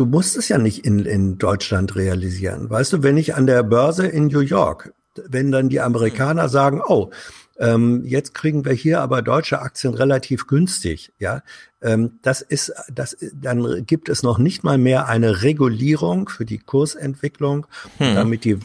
Du 0.00 0.06
musst 0.06 0.36
es 0.36 0.48
ja 0.48 0.58
nicht 0.58 0.84
in, 0.84 1.00
in 1.06 1.38
Deutschland 1.38 1.96
realisieren. 1.96 2.70
Weißt 2.70 2.92
du, 2.92 3.02
wenn 3.02 3.16
ich 3.16 3.34
an 3.34 3.48
der 3.48 3.64
Börse 3.64 4.06
in 4.06 4.28
New 4.28 4.38
York, 4.38 4.92
wenn 5.28 5.50
dann 5.50 5.68
die 5.68 5.80
Amerikaner 5.80 6.48
sagen, 6.48 6.80
oh, 6.86 7.10
ähm, 7.58 8.04
jetzt 8.04 8.34
kriegen 8.34 8.64
wir 8.64 8.72
hier 8.72 9.00
aber 9.00 9.22
deutsche 9.22 9.60
Aktien 9.60 9.94
relativ 9.94 10.46
günstig, 10.46 11.12
ja, 11.18 11.42
ähm, 11.80 12.18
das 12.22 12.40
ist, 12.40 12.72
das, 12.92 13.16
dann 13.32 13.86
gibt 13.86 14.08
es 14.08 14.22
noch 14.22 14.38
nicht 14.38 14.64
mal 14.64 14.78
mehr 14.78 15.06
eine 15.06 15.42
Regulierung 15.42 16.28
für 16.28 16.44
die 16.44 16.58
Kursentwicklung, 16.58 17.66
Hm. 17.98 18.14
damit 18.14 18.44
die, 18.44 18.56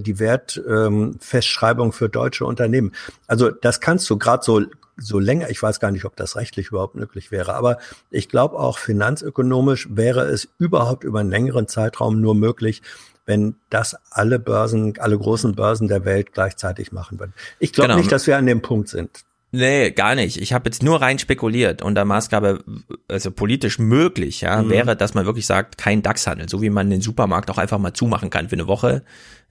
die 0.00 0.18
Wertfestschreibung 0.18 1.92
für 1.92 2.08
deutsche 2.08 2.44
Unternehmen. 2.44 2.92
Also 3.26 3.50
das 3.50 3.80
kannst 3.80 4.08
du 4.10 4.18
gerade 4.18 4.44
so 4.44 4.62
so 4.98 5.18
länger, 5.18 5.50
ich 5.50 5.62
weiß 5.62 5.78
gar 5.78 5.90
nicht, 5.90 6.06
ob 6.06 6.16
das 6.16 6.36
rechtlich 6.36 6.68
überhaupt 6.68 6.94
möglich 6.94 7.30
wäre, 7.30 7.54
aber 7.54 7.78
ich 8.10 8.28
glaube 8.28 8.58
auch 8.58 8.78
finanzökonomisch 8.78 9.88
wäre 9.90 10.22
es 10.22 10.48
überhaupt 10.58 11.04
über 11.04 11.20
einen 11.20 11.30
längeren 11.30 11.68
Zeitraum 11.68 12.20
nur 12.20 12.34
möglich, 12.34 12.82
wenn 13.26 13.56
das 13.70 13.96
alle 14.10 14.38
Börsen, 14.38 14.94
alle 14.98 15.18
großen 15.18 15.54
Börsen 15.54 15.88
der 15.88 16.04
Welt 16.04 16.32
gleichzeitig 16.32 16.92
machen 16.92 17.18
würden. 17.20 17.34
Ich 17.58 17.72
glaube 17.72 17.88
Genau. 17.88 17.98
nicht, 17.98 18.10
dass 18.12 18.26
wir 18.26 18.36
an 18.36 18.46
dem 18.46 18.62
Punkt 18.62 18.88
sind. 18.88 19.24
Nee, 19.52 19.90
gar 19.92 20.14
nicht. 20.16 20.40
Ich 20.40 20.52
habe 20.52 20.68
jetzt 20.68 20.82
nur 20.82 21.00
rein 21.00 21.18
spekuliert 21.18 21.80
unter 21.80 22.04
Maßgabe, 22.04 22.62
also 23.08 23.30
politisch 23.30 23.78
möglich, 23.78 24.40
ja, 24.42 24.60
Mhm. 24.62 24.70
wäre, 24.70 24.96
dass 24.96 25.14
man 25.14 25.24
wirklich 25.24 25.46
sagt, 25.46 25.78
kein 25.78 26.02
DAX-Handel, 26.02 26.48
so 26.48 26.60
wie 26.62 26.68
man 26.70 26.90
den 26.90 27.00
Supermarkt 27.00 27.50
auch 27.50 27.56
einfach 27.58 27.78
mal 27.78 27.92
zumachen 27.94 28.28
kann 28.28 28.48
für 28.48 28.56
eine 28.56 28.66
Woche. 28.66 29.02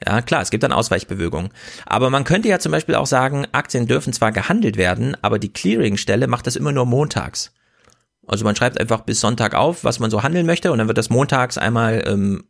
Ja, 0.06 0.22
klar, 0.22 0.42
es 0.42 0.52
gibt 0.52 0.64
dann 0.64 0.74
Ausweichbewegungen. 0.74 1.50
Aber 1.86 2.10
man 2.10 2.24
könnte 2.26 2.50
ja 2.50 2.60
zum 2.60 2.72
Beispiel 2.74 2.96
auch 2.96 3.08
sagen, 3.08 3.48
Aktien 3.54 3.88
dürfen 3.88 4.12
zwar 4.14 4.32
gehandelt 4.32 4.76
werden, 4.78 5.16
aber 5.22 5.40
die 5.40 5.52
Clearingstelle 5.54 6.28
macht 6.28 6.46
das 6.46 6.56
immer 6.58 6.74
nur 6.74 6.86
montags. 6.86 7.54
Also 8.28 8.44
man 8.44 8.56
schreibt 8.56 8.80
einfach 8.80 9.02
bis 9.02 9.22
Sonntag 9.22 9.56
auf, 9.56 9.84
was 9.84 10.00
man 10.00 10.12
so 10.12 10.24
handeln 10.24 10.46
möchte, 10.46 10.72
und 10.72 10.78
dann 10.80 10.88
wird 10.88 10.98
das 10.98 11.10
montags 11.10 11.58
einmal 11.58 12.04
ähm, 12.06 12.44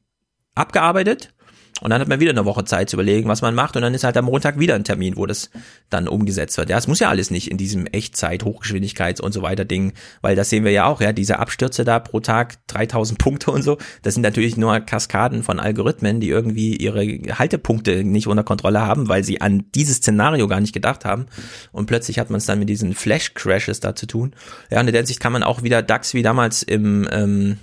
abgearbeitet. 0.55 1.33
Und 1.81 1.89
dann 1.89 1.99
hat 1.99 2.07
man 2.07 2.21
wieder 2.21 2.31
eine 2.31 2.45
Woche 2.45 2.63
Zeit 2.63 2.89
zu 2.89 2.95
überlegen, 2.95 3.27
was 3.27 3.41
man 3.41 3.53
macht. 3.53 3.75
Und 3.75 3.81
dann 3.81 3.93
ist 3.93 4.05
halt 4.05 4.15
am 4.15 4.25
Montag 4.25 4.57
wieder 4.57 4.75
ein 4.75 4.85
Termin, 4.85 5.17
wo 5.17 5.25
das 5.25 5.49
dann 5.89 6.07
umgesetzt 6.07 6.57
wird. 6.57 6.69
Ja, 6.69 6.77
es 6.77 6.87
muss 6.87 6.99
ja 6.99 7.09
alles 7.09 7.31
nicht 7.31 7.51
in 7.51 7.57
diesem 7.57 7.85
Echtzeit, 7.85 8.45
Hochgeschwindigkeits 8.45 9.19
und 9.19 9.33
so 9.33 9.41
weiter 9.41 9.65
Ding, 9.65 9.91
weil 10.21 10.37
das 10.37 10.49
sehen 10.49 10.63
wir 10.63 10.71
ja 10.71 10.85
auch, 10.85 11.01
ja, 11.01 11.11
diese 11.11 11.37
Abstürze 11.37 11.83
da 11.83 11.99
pro 11.99 12.21
Tag, 12.21 12.65
3000 12.67 13.19
Punkte 13.25 13.51
und 13.51 13.61
so, 13.61 13.77
das 14.03 14.13
sind 14.13 14.23
natürlich 14.23 14.55
nur 14.55 14.79
Kaskaden 14.79 15.43
von 15.43 15.59
Algorithmen, 15.59 16.21
die 16.21 16.29
irgendwie 16.29 16.77
ihre 16.77 17.05
Haltepunkte 17.37 18.05
nicht 18.05 18.27
unter 18.27 18.45
Kontrolle 18.45 18.79
haben, 18.79 19.09
weil 19.09 19.25
sie 19.25 19.41
an 19.41 19.65
dieses 19.75 19.97
Szenario 19.97 20.47
gar 20.47 20.61
nicht 20.61 20.73
gedacht 20.73 21.03
haben. 21.03 21.25
Und 21.73 21.87
plötzlich 21.87 22.19
hat 22.19 22.29
man 22.29 22.37
es 22.37 22.45
dann 22.45 22.59
mit 22.59 22.69
diesen 22.69 22.93
Flash-Crashes 22.93 23.81
da 23.81 23.95
zu 23.95 24.07
tun. 24.07 24.33
Ja, 24.71 24.79
und 24.79 24.87
in 24.87 24.93
der 24.93 25.01
Hinsicht 25.01 25.19
kann 25.19 25.33
man 25.33 25.43
auch 25.43 25.61
wieder 25.61 25.81
DAX 25.81 26.13
wie 26.13 26.23
damals 26.23 26.63
im, 26.63 27.05
ähm, 27.11 27.57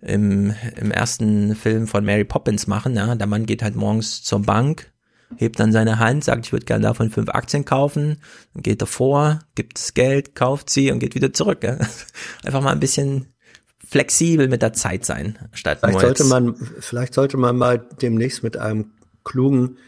im, 0.00 0.54
im 0.76 0.90
ersten 0.90 1.54
Film 1.54 1.86
von 1.86 2.04
Mary 2.04 2.24
Poppins 2.24 2.66
machen. 2.66 2.94
Ja? 2.94 3.14
Der 3.14 3.26
Mann 3.26 3.46
geht 3.46 3.62
halt 3.62 3.76
morgens 3.76 4.22
zur 4.22 4.40
Bank, 4.40 4.92
hebt 5.36 5.58
dann 5.60 5.72
seine 5.72 5.98
Hand, 5.98 6.24
sagt, 6.24 6.46
ich 6.46 6.52
würde 6.52 6.66
gerne 6.66 6.82
davon 6.82 7.10
fünf 7.10 7.30
Aktien 7.30 7.64
kaufen, 7.64 8.18
dann 8.54 8.62
geht 8.62 8.82
er 8.82 8.86
vor, 8.86 9.40
gibt 9.54 9.78
das 9.78 9.94
Geld, 9.94 10.34
kauft 10.34 10.70
sie 10.70 10.90
und 10.90 11.00
geht 11.00 11.14
wieder 11.14 11.32
zurück. 11.32 11.62
Ja? 11.62 11.78
Einfach 12.44 12.62
mal 12.62 12.72
ein 12.72 12.80
bisschen 12.80 13.26
flexibel 13.86 14.48
mit 14.48 14.60
der 14.62 14.74
Zeit 14.74 15.04
sein, 15.06 15.38
statt 15.52 15.78
vielleicht 15.80 16.00
sollte 16.00 16.24
man 16.24 16.54
vielleicht 16.78 17.14
sollte 17.14 17.38
man 17.38 17.56
mal 17.56 17.78
demnächst 18.02 18.42
mit 18.42 18.58
einem 18.58 18.92
klugen 19.24 19.78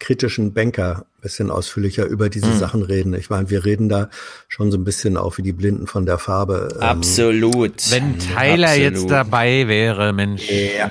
kritischen 0.00 0.54
Banker 0.54 1.06
ein 1.18 1.22
bisschen 1.22 1.50
ausführlicher 1.50 2.06
über 2.06 2.28
diese 2.28 2.46
mhm. 2.46 2.58
Sachen 2.58 2.82
reden. 2.82 3.14
Ich 3.14 3.30
meine, 3.30 3.50
wir 3.50 3.64
reden 3.64 3.88
da 3.88 4.10
schon 4.48 4.70
so 4.70 4.78
ein 4.78 4.84
bisschen 4.84 5.16
auch 5.16 5.38
wie 5.38 5.42
die 5.42 5.52
Blinden 5.52 5.86
von 5.86 6.06
der 6.06 6.18
Farbe. 6.18 6.68
Ähm, 6.76 6.82
Absolut. 6.82 7.90
Wenn 7.90 8.18
Tyler 8.18 8.68
Absolut. 8.68 8.92
jetzt 8.92 9.10
dabei 9.10 9.66
wäre, 9.68 10.12
Mensch. 10.12 10.48
Ja. 10.48 10.90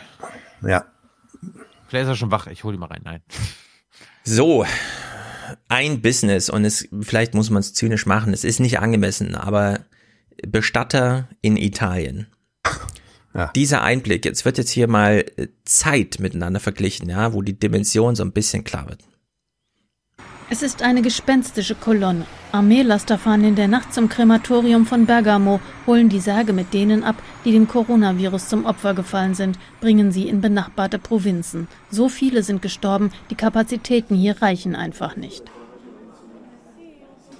Ja. 0.62 0.86
Vielleicht 1.88 2.04
ist 2.04 2.10
er 2.10 2.16
schon 2.16 2.32
wach. 2.32 2.48
Ich 2.48 2.64
hole 2.64 2.76
ihn 2.76 2.80
mal 2.80 2.88
rein. 2.88 3.02
Nein. 3.04 3.22
So. 4.24 4.66
Ein 5.70 6.02
Business 6.02 6.50
und 6.50 6.66
es, 6.66 6.88
vielleicht 7.02 7.34
muss 7.34 7.50
man 7.50 7.62
es 7.62 7.74
zynisch 7.74 8.06
machen. 8.06 8.34
Es 8.34 8.44
ist 8.44 8.60
nicht 8.60 8.80
angemessen, 8.80 9.36
aber 9.36 9.80
Bestatter 10.46 11.30
in 11.42 11.56
Italien. 11.56 12.28
Ja. 13.38 13.52
Dieser 13.56 13.84
Einblick, 13.84 14.26
jetzt 14.26 14.46
wird 14.46 14.58
jetzt 14.58 14.72
hier 14.72 14.88
mal 14.88 15.24
äh, 15.38 15.48
Zeit 15.64 16.18
miteinander 16.20 16.60
verglichen, 16.60 17.08
ja, 17.08 17.34
wo 17.34 17.44
die 17.44 17.58
Dimension 17.58 18.16
so 18.16 18.24
ein 18.24 18.32
bisschen 18.32 18.64
klar 18.64 18.88
wird. 18.90 19.02
Es 20.50 20.64
ist 20.64 20.82
eine 20.82 21.02
gespenstische 21.02 21.76
Kolonne. 21.76 22.26
Armeelaster 22.52 23.18
fahren 23.18 23.44
in 23.44 23.56
der 23.56 23.68
Nacht 23.68 23.94
zum 23.94 24.10
Krematorium 24.10 24.86
von 24.86 25.06
Bergamo, 25.06 25.60
holen 25.86 26.10
die 26.10 26.22
Särge 26.22 26.54
mit 26.54 26.74
denen 26.74 27.04
ab, 27.04 27.22
die 27.46 27.52
dem 27.52 27.68
Coronavirus 27.68 28.48
zum 28.48 28.66
Opfer 28.66 28.94
gefallen 28.94 29.36
sind, 29.36 29.60
bringen 29.82 30.12
sie 30.12 30.28
in 30.30 30.42
benachbarte 30.42 30.98
Provinzen. 30.98 31.68
So 31.92 32.10
viele 32.10 32.44
sind 32.44 32.62
gestorben, 32.62 33.12
die 33.30 33.36
Kapazitäten 33.36 34.16
hier 34.16 34.42
reichen 34.42 34.76
einfach 34.76 35.16
nicht. 35.16 35.44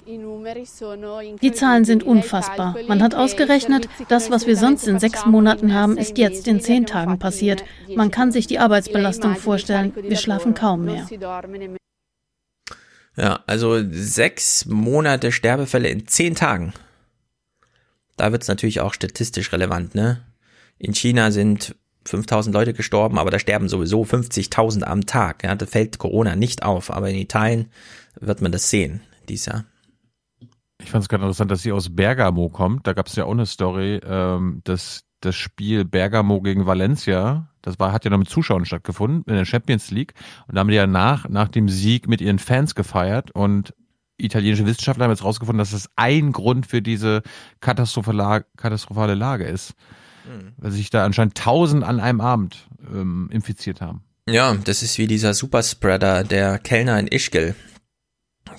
Die 0.08 1.52
Zahlen 1.52 1.84
sind 1.84 2.02
unfassbar. 2.02 2.76
Man 2.86 3.02
hat 3.02 3.14
ausgerechnet, 3.14 3.88
das, 4.08 4.30
was 4.30 4.46
wir 4.46 4.56
sonst 4.56 4.88
in 4.88 4.98
sechs 4.98 5.26
Monaten 5.26 5.74
haben, 5.74 5.98
ist 5.98 6.16
jetzt 6.16 6.48
in 6.48 6.60
zehn 6.62 6.86
Tagen 6.86 7.18
passiert. 7.18 7.62
Man 7.94 8.10
kann 8.10 8.32
sich 8.32 8.46
die 8.46 8.58
Arbeitsbelastung 8.58 9.36
vorstellen. 9.36 9.92
Wir 9.94 10.16
schlafen 10.16 10.54
kaum 10.54 10.86
mehr. 10.86 11.06
Ja, 13.16 13.40
also 13.46 13.82
sechs 13.90 14.64
Monate 14.64 15.30
Sterbefälle 15.30 15.88
in 15.88 16.06
zehn 16.06 16.34
Tagen. 16.34 16.72
Da 18.16 18.32
wird 18.32 18.42
es 18.42 18.48
natürlich 18.48 18.80
auch 18.80 18.94
statistisch 18.94 19.52
relevant, 19.52 19.94
ne? 19.94 20.24
In 20.78 20.94
China 20.94 21.32
sind 21.32 21.74
5000 22.06 22.54
Leute 22.54 22.72
gestorben, 22.72 23.18
aber 23.18 23.30
da 23.30 23.38
sterben 23.38 23.68
sowieso 23.68 24.04
50.000 24.04 24.84
am 24.84 25.04
Tag. 25.04 25.44
Ja, 25.44 25.54
da 25.54 25.66
fällt 25.66 25.98
Corona 25.98 26.34
nicht 26.34 26.62
auf, 26.62 26.90
aber 26.90 27.10
in 27.10 27.16
Italien 27.16 27.70
wird 28.18 28.40
man 28.40 28.52
das 28.52 28.70
sehen, 28.70 29.02
dieser 29.28 29.66
ich 30.88 30.92
fand 30.92 31.02
es 31.02 31.10
ganz 31.10 31.20
interessant, 31.20 31.50
dass 31.50 31.60
sie 31.60 31.70
aus 31.70 31.94
Bergamo 31.94 32.48
kommt. 32.48 32.86
Da 32.86 32.94
gab 32.94 33.08
es 33.08 33.16
ja 33.16 33.26
auch 33.26 33.32
eine 33.32 33.44
Story, 33.44 34.00
ähm, 34.02 34.62
dass 34.64 35.04
das 35.20 35.36
Spiel 35.36 35.84
Bergamo 35.84 36.40
gegen 36.40 36.64
Valencia, 36.64 37.50
das 37.60 37.78
war, 37.78 37.92
hat 37.92 38.06
ja 38.06 38.10
noch 38.10 38.16
mit 38.16 38.30
Zuschauern 38.30 38.64
stattgefunden 38.64 39.22
in 39.26 39.34
der 39.34 39.44
Champions 39.44 39.90
League. 39.90 40.14
Und 40.46 40.54
da 40.54 40.60
haben 40.60 40.68
die 40.68 40.76
ja 40.76 40.86
nach, 40.86 41.28
nach 41.28 41.48
dem 41.48 41.68
Sieg 41.68 42.08
mit 42.08 42.22
ihren 42.22 42.38
Fans 42.38 42.74
gefeiert 42.74 43.32
und 43.32 43.74
italienische 44.16 44.64
Wissenschaftler 44.64 45.04
haben 45.04 45.10
jetzt 45.10 45.24
rausgefunden, 45.24 45.58
dass 45.58 45.72
das 45.72 45.90
ein 45.96 46.32
Grund 46.32 46.66
für 46.66 46.80
diese 46.80 47.20
katastrophale, 47.60 48.46
katastrophale 48.56 49.14
Lage 49.14 49.44
ist. 49.44 49.74
Mhm. 50.26 50.52
Weil 50.56 50.70
sich 50.70 50.88
da 50.88 51.04
anscheinend 51.04 51.34
tausend 51.34 51.84
an 51.84 52.00
einem 52.00 52.22
Abend 52.22 52.66
ähm, 52.90 53.28
infiziert 53.30 53.82
haben. 53.82 54.04
Ja, 54.26 54.54
das 54.54 54.82
ist 54.82 54.96
wie 54.96 55.06
dieser 55.06 55.34
Superspreader, 55.34 56.24
der 56.24 56.58
Kellner 56.58 56.98
in 56.98 57.08
Ischgl 57.08 57.54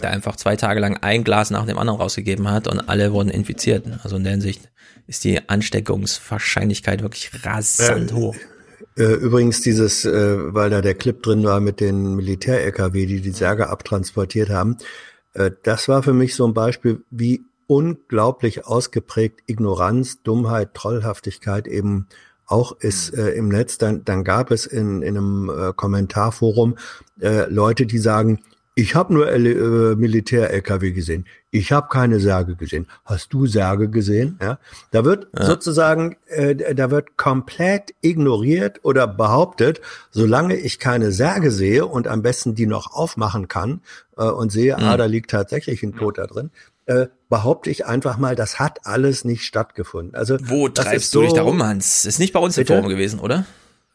der 0.02 0.12
einfach 0.12 0.36
zwei 0.36 0.56
Tage 0.56 0.80
lang 0.80 0.98
ein 1.02 1.24
Glas 1.24 1.52
nach 1.52 1.66
dem 1.66 1.78
anderen 1.78 2.00
rausgegeben 2.00 2.50
hat 2.50 2.68
und 2.68 2.90
alle 2.90 3.14
wurden 3.14 3.30
infiziert. 3.30 3.86
Also 4.04 4.16
in 4.16 4.24
der 4.24 4.34
Hinsicht 4.34 4.70
ist 5.08 5.24
die 5.24 5.50
Ansteckungswahrscheinlichkeit 5.50 7.02
wirklich 7.02 7.32
rasant 7.44 8.12
äh, 8.12 8.14
hoch. 8.14 8.36
Äh, 8.98 9.14
übrigens 9.14 9.62
dieses, 9.62 10.06
äh, 10.06 10.54
weil 10.54 10.70
da 10.70 10.82
der 10.82 10.96
Clip 10.96 11.22
drin 11.22 11.44
war 11.44 11.60
mit 11.60 11.80
den 11.80 12.16
Militär-LKW, 12.16 13.06
die 13.06 13.22
die 13.22 13.32
Särge 13.32 13.70
abtransportiert 13.70 14.50
haben, 14.50 14.78
äh, 15.34 15.52
das 15.64 15.88
war 15.88 16.04
für 16.04 16.14
mich 16.14 16.36
so 16.36 16.46
ein 16.46 16.54
Beispiel, 16.54 17.04
wie 17.10 17.42
unglaublich 17.68 18.66
ausgeprägt 18.66 19.42
Ignoranz, 19.46 20.24
Dummheit, 20.24 20.74
Trollhaftigkeit 20.74 21.68
eben 21.68 22.08
auch 22.48 22.76
ist 22.80 23.14
äh, 23.14 23.30
im 23.32 23.48
Netz. 23.50 23.78
Dann, 23.78 24.04
dann 24.04 24.24
gab 24.24 24.52
es 24.52 24.66
in, 24.66 25.02
in 25.02 25.18
einem 25.18 25.50
äh, 25.50 25.74
Kommentarforum 25.74 26.78
äh, 27.22 27.46
Leute, 27.50 27.86
die 27.86 28.00
sagen, 28.00 28.40
ich 28.80 28.96
habe 28.96 29.14
nur 29.14 29.30
äh, 29.30 29.96
Militär-LKW 29.96 30.92
gesehen. 30.92 31.26
Ich 31.52 31.72
habe 31.72 31.88
keine 31.90 32.20
Särge 32.20 32.56
gesehen. 32.56 32.88
Hast 33.04 33.34
du 33.34 33.46
Särge 33.46 33.90
gesehen? 33.90 34.40
Ja, 34.42 34.60
da 34.92 35.04
wird 35.04 35.28
ja. 35.38 35.46
sozusagen, 35.46 36.16
äh, 36.28 36.56
da 36.76 36.90
wird 36.90 37.18
komplett 37.18 37.94
ignoriert 38.02 38.80
oder 38.84 39.06
behauptet, 39.08 39.82
solange 40.12 40.56
ich 40.56 40.80
keine 40.80 41.12
Särge 41.12 41.52
sehe 41.52 41.86
und 41.86 42.08
am 42.08 42.22
besten 42.22 42.56
die 42.56 42.68
noch 42.68 42.94
aufmachen 42.94 43.50
kann 43.50 43.82
äh, 44.18 44.24
und 44.24 44.52
sehe, 44.52 44.78
mhm. 44.78 44.84
ah, 44.84 44.98
da 44.98 45.06
liegt 45.06 45.32
tatsächlich 45.32 45.84
ein 45.84 45.96
Toter 45.96 46.28
drin, 46.28 46.52
äh, 46.86 47.08
behaupte 47.28 47.70
ich 47.70 47.86
einfach 47.86 48.18
mal, 48.18 48.36
das 48.36 48.60
hat 48.60 48.86
alles 48.86 49.26
nicht 49.26 49.44
stattgefunden. 49.44 50.16
Also 50.16 50.38
wo 50.42 50.70
treibst 50.70 51.14
du 51.14 51.20
so, 51.20 51.26
dich 51.26 51.34
da 51.34 51.42
rum, 51.42 51.62
Hans? 51.62 52.06
Ist 52.06 52.20
nicht 52.20 52.32
bei 52.32 52.40
uns 52.40 52.58
im 52.58 52.66
Forum 52.66 52.88
gewesen, 52.88 53.20
oder? 53.20 53.46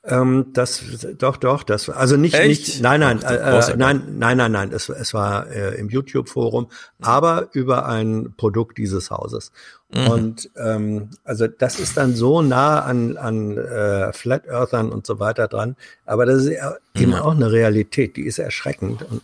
Ähm, 0.07 0.47
das 0.53 0.83
doch 1.17 1.39
doch 1.39 1.63
das 1.63 1.89
also 1.89 2.19
nicht 2.19 2.35
Echt? 2.35 2.49
nicht 2.49 2.83
nein 2.83 3.01
nein 3.01 3.23
äh, 3.23 3.37
äh, 3.37 3.77
nein 3.77 4.03
nein 4.19 4.37
nein 4.37 4.53
nein 4.53 4.71
es, 4.71 4.91
es 4.91 5.15
war 5.15 5.51
äh, 5.51 5.77
im 5.77 5.89
YouTube 5.89 6.29
Forum 6.29 6.69
aber 7.01 7.49
über 7.53 7.87
ein 7.87 8.35
Produkt 8.37 8.77
dieses 8.77 9.11
Hauses 9.11 9.51
mhm. 9.95 10.07
und 10.09 10.51
ähm, 10.59 11.09
also 11.25 11.47
das 11.47 11.81
ist 11.81 11.97
dann 11.97 12.15
so 12.15 12.43
nah 12.43 12.81
an 12.81 13.17
an 13.17 13.57
äh, 13.57 14.13
Flat 14.13 14.47
Earthern 14.47 14.93
und 14.93 15.07
so 15.07 15.21
weiter 15.21 15.49
dran 15.49 15.75
aber 16.05 16.27
das 16.27 16.45
ist 16.45 16.59
eben 16.95 17.13
mhm. 17.13 17.17
auch 17.17 17.35
eine 17.35 17.51
Realität 17.51 18.19
die 18.19 18.27
ist 18.27 18.39
erschreckend 18.39 19.03
und 19.11 19.23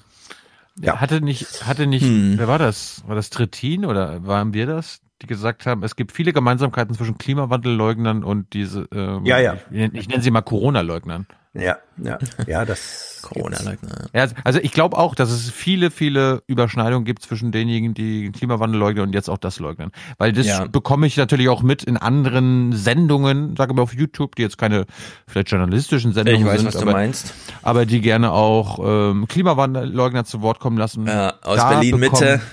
ja. 0.83 0.99
Hatte 0.99 1.20
nicht, 1.20 1.67
hatte 1.67 1.86
nicht, 1.86 2.05
hm. 2.05 2.39
wer 2.39 2.49
war 2.49 2.59
das? 2.59 3.02
War 3.07 3.15
das 3.15 3.28
Trittin 3.28 3.84
oder 3.84 4.25
waren 4.25 4.55
wir 4.55 4.67
das? 4.67 5.02
Die 5.23 5.27
gesagt 5.27 5.67
haben, 5.67 5.83
es 5.83 5.97
gibt 5.97 6.13
viele 6.13 6.33
Gemeinsamkeiten 6.33 6.95
zwischen 6.95 7.19
Klimawandelleugnern 7.19 8.25
und 8.25 8.53
diese, 8.53 8.89
ähm, 8.93 9.25
ja, 9.25 9.39
ja. 9.39 9.57
Ich, 9.71 9.95
ich 9.95 10.09
nenne 10.09 10.23
sie 10.23 10.31
mal 10.31 10.43
Corona-Leugnern. 10.43 11.27
Ja, 11.53 11.79
ja, 11.97 12.19
ja, 12.47 12.65
das. 12.65 13.19
Corona-Leugner. 13.23 14.09
Ja, 14.15 14.27
also 14.45 14.61
ich 14.61 14.73
glaube 14.73 14.97
auch, 14.97 15.15
dass 15.15 15.31
es 15.31 15.51
viele, 15.51 15.91
viele 15.91 16.43
Überschneidungen 16.47 17.05
gibt 17.05 17.23
zwischen 17.23 17.53
denjenigen, 17.53 17.93
die 17.93 18.33
Klimawandel 18.33 18.79
leugnen 18.79 19.03
und 19.03 19.13
jetzt 19.13 19.29
auch 19.29 19.37
das 19.37 19.59
leugnen. 19.59 19.93
Weil 20.17 20.33
das 20.33 20.47
ja. 20.47 20.65
bekomme 20.65 21.07
ich 21.07 21.17
natürlich 21.17 21.49
auch 21.49 21.63
mit 21.63 21.83
in 21.85 21.97
anderen 21.97 22.73
Sendungen, 22.73 23.57
sage 23.57 23.75
mal 23.75 23.83
auf 23.83 23.93
YouTube, 23.93 24.37
die 24.37 24.43
jetzt 24.43 24.59
keine 24.59 24.87
vielleicht 25.27 25.51
journalistischen 25.51 26.13
Sendungen 26.13 26.41
ich 26.41 26.47
weiß, 26.47 26.61
sind, 26.61 26.69
was 26.69 26.77
aber, 26.77 26.93
du 26.93 26.93
meinst. 26.93 27.35
aber 27.63 27.85
die 27.85 28.01
gerne 28.01 28.33
auch 28.33 28.79
ähm, 28.83 29.27
Klimawandelleugner 29.29 30.25
zu 30.25 30.41
Wort 30.41 30.61
kommen 30.61 30.79
lassen. 30.79 31.07
Ja, 31.07 31.35
aus 31.43 31.69
Berlin 31.69 31.99
Mitte. 31.99 32.41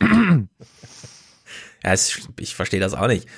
Ja, 1.84 1.92
es, 1.92 2.28
ich 2.40 2.54
verstehe 2.54 2.80
das 2.80 2.94
auch 2.94 3.08
nicht. 3.08 3.28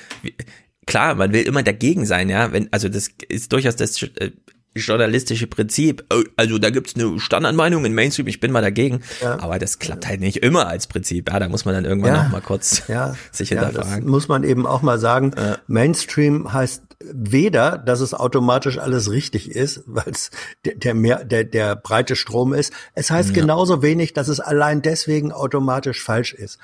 Klar, 0.86 1.16
man 1.16 1.32
will 1.32 1.42
immer 1.42 1.62
dagegen 1.62 2.06
sein, 2.06 2.28
ja. 2.28 2.52
Wenn, 2.52 2.72
also 2.72 2.88
das 2.88 3.10
ist 3.28 3.52
durchaus 3.52 3.74
das 3.76 4.00
äh, 4.02 4.30
journalistische 4.76 5.46
Prinzip. 5.46 6.04
Oh, 6.12 6.22
also 6.36 6.58
da 6.58 6.70
gibt's 6.70 6.94
eine 6.94 7.18
Standardmeinung 7.18 7.84
in 7.84 7.94
Mainstream, 7.94 8.28
ich 8.28 8.40
bin 8.40 8.52
mal 8.52 8.62
dagegen. 8.62 9.00
Ja. 9.20 9.40
Aber 9.40 9.58
das 9.58 9.78
klappt 9.78 10.06
halt 10.06 10.20
nicht 10.20 10.38
immer 10.38 10.68
als 10.68 10.86
Prinzip. 10.86 11.30
Ja, 11.30 11.40
da 11.40 11.48
muss 11.48 11.64
man 11.64 11.74
dann 11.74 11.84
irgendwann 11.84 12.14
ja. 12.14 12.22
noch 12.24 12.30
mal 12.30 12.40
kurz 12.40 12.82
ja. 12.88 13.16
sich 13.32 13.48
hinterfragen. 13.48 14.04
Ja, 14.04 14.10
muss 14.10 14.28
man 14.28 14.44
eben 14.44 14.66
auch 14.66 14.82
mal 14.82 14.98
sagen. 14.98 15.34
Mainstream 15.66 16.52
heißt 16.52 16.82
weder, 17.00 17.78
dass 17.78 18.00
es 18.00 18.14
automatisch 18.14 18.78
alles 18.78 19.10
richtig 19.10 19.50
ist, 19.50 19.82
weil 19.86 20.10
es 20.10 20.30
der, 20.64 20.76
der, 20.76 20.94
mehr, 20.94 21.24
der, 21.24 21.44
der 21.44 21.76
breite 21.76 22.16
Strom 22.16 22.52
ist. 22.52 22.72
Es 22.94 23.10
heißt 23.10 23.34
genauso 23.34 23.82
wenig, 23.82 24.12
dass 24.12 24.28
es 24.28 24.40
allein 24.40 24.82
deswegen 24.82 25.32
automatisch 25.32 26.02
falsch 26.02 26.32
ist. 26.32 26.58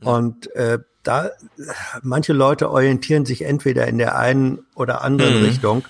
Und 0.00 0.54
äh, 0.54 0.78
da 1.08 1.30
manche 2.02 2.34
Leute 2.34 2.70
orientieren 2.70 3.24
sich 3.24 3.42
entweder 3.42 3.88
in 3.88 3.96
der 3.96 4.16
einen 4.16 4.66
oder 4.74 5.02
anderen 5.02 5.38
mhm. 5.38 5.44
Richtung 5.46 5.84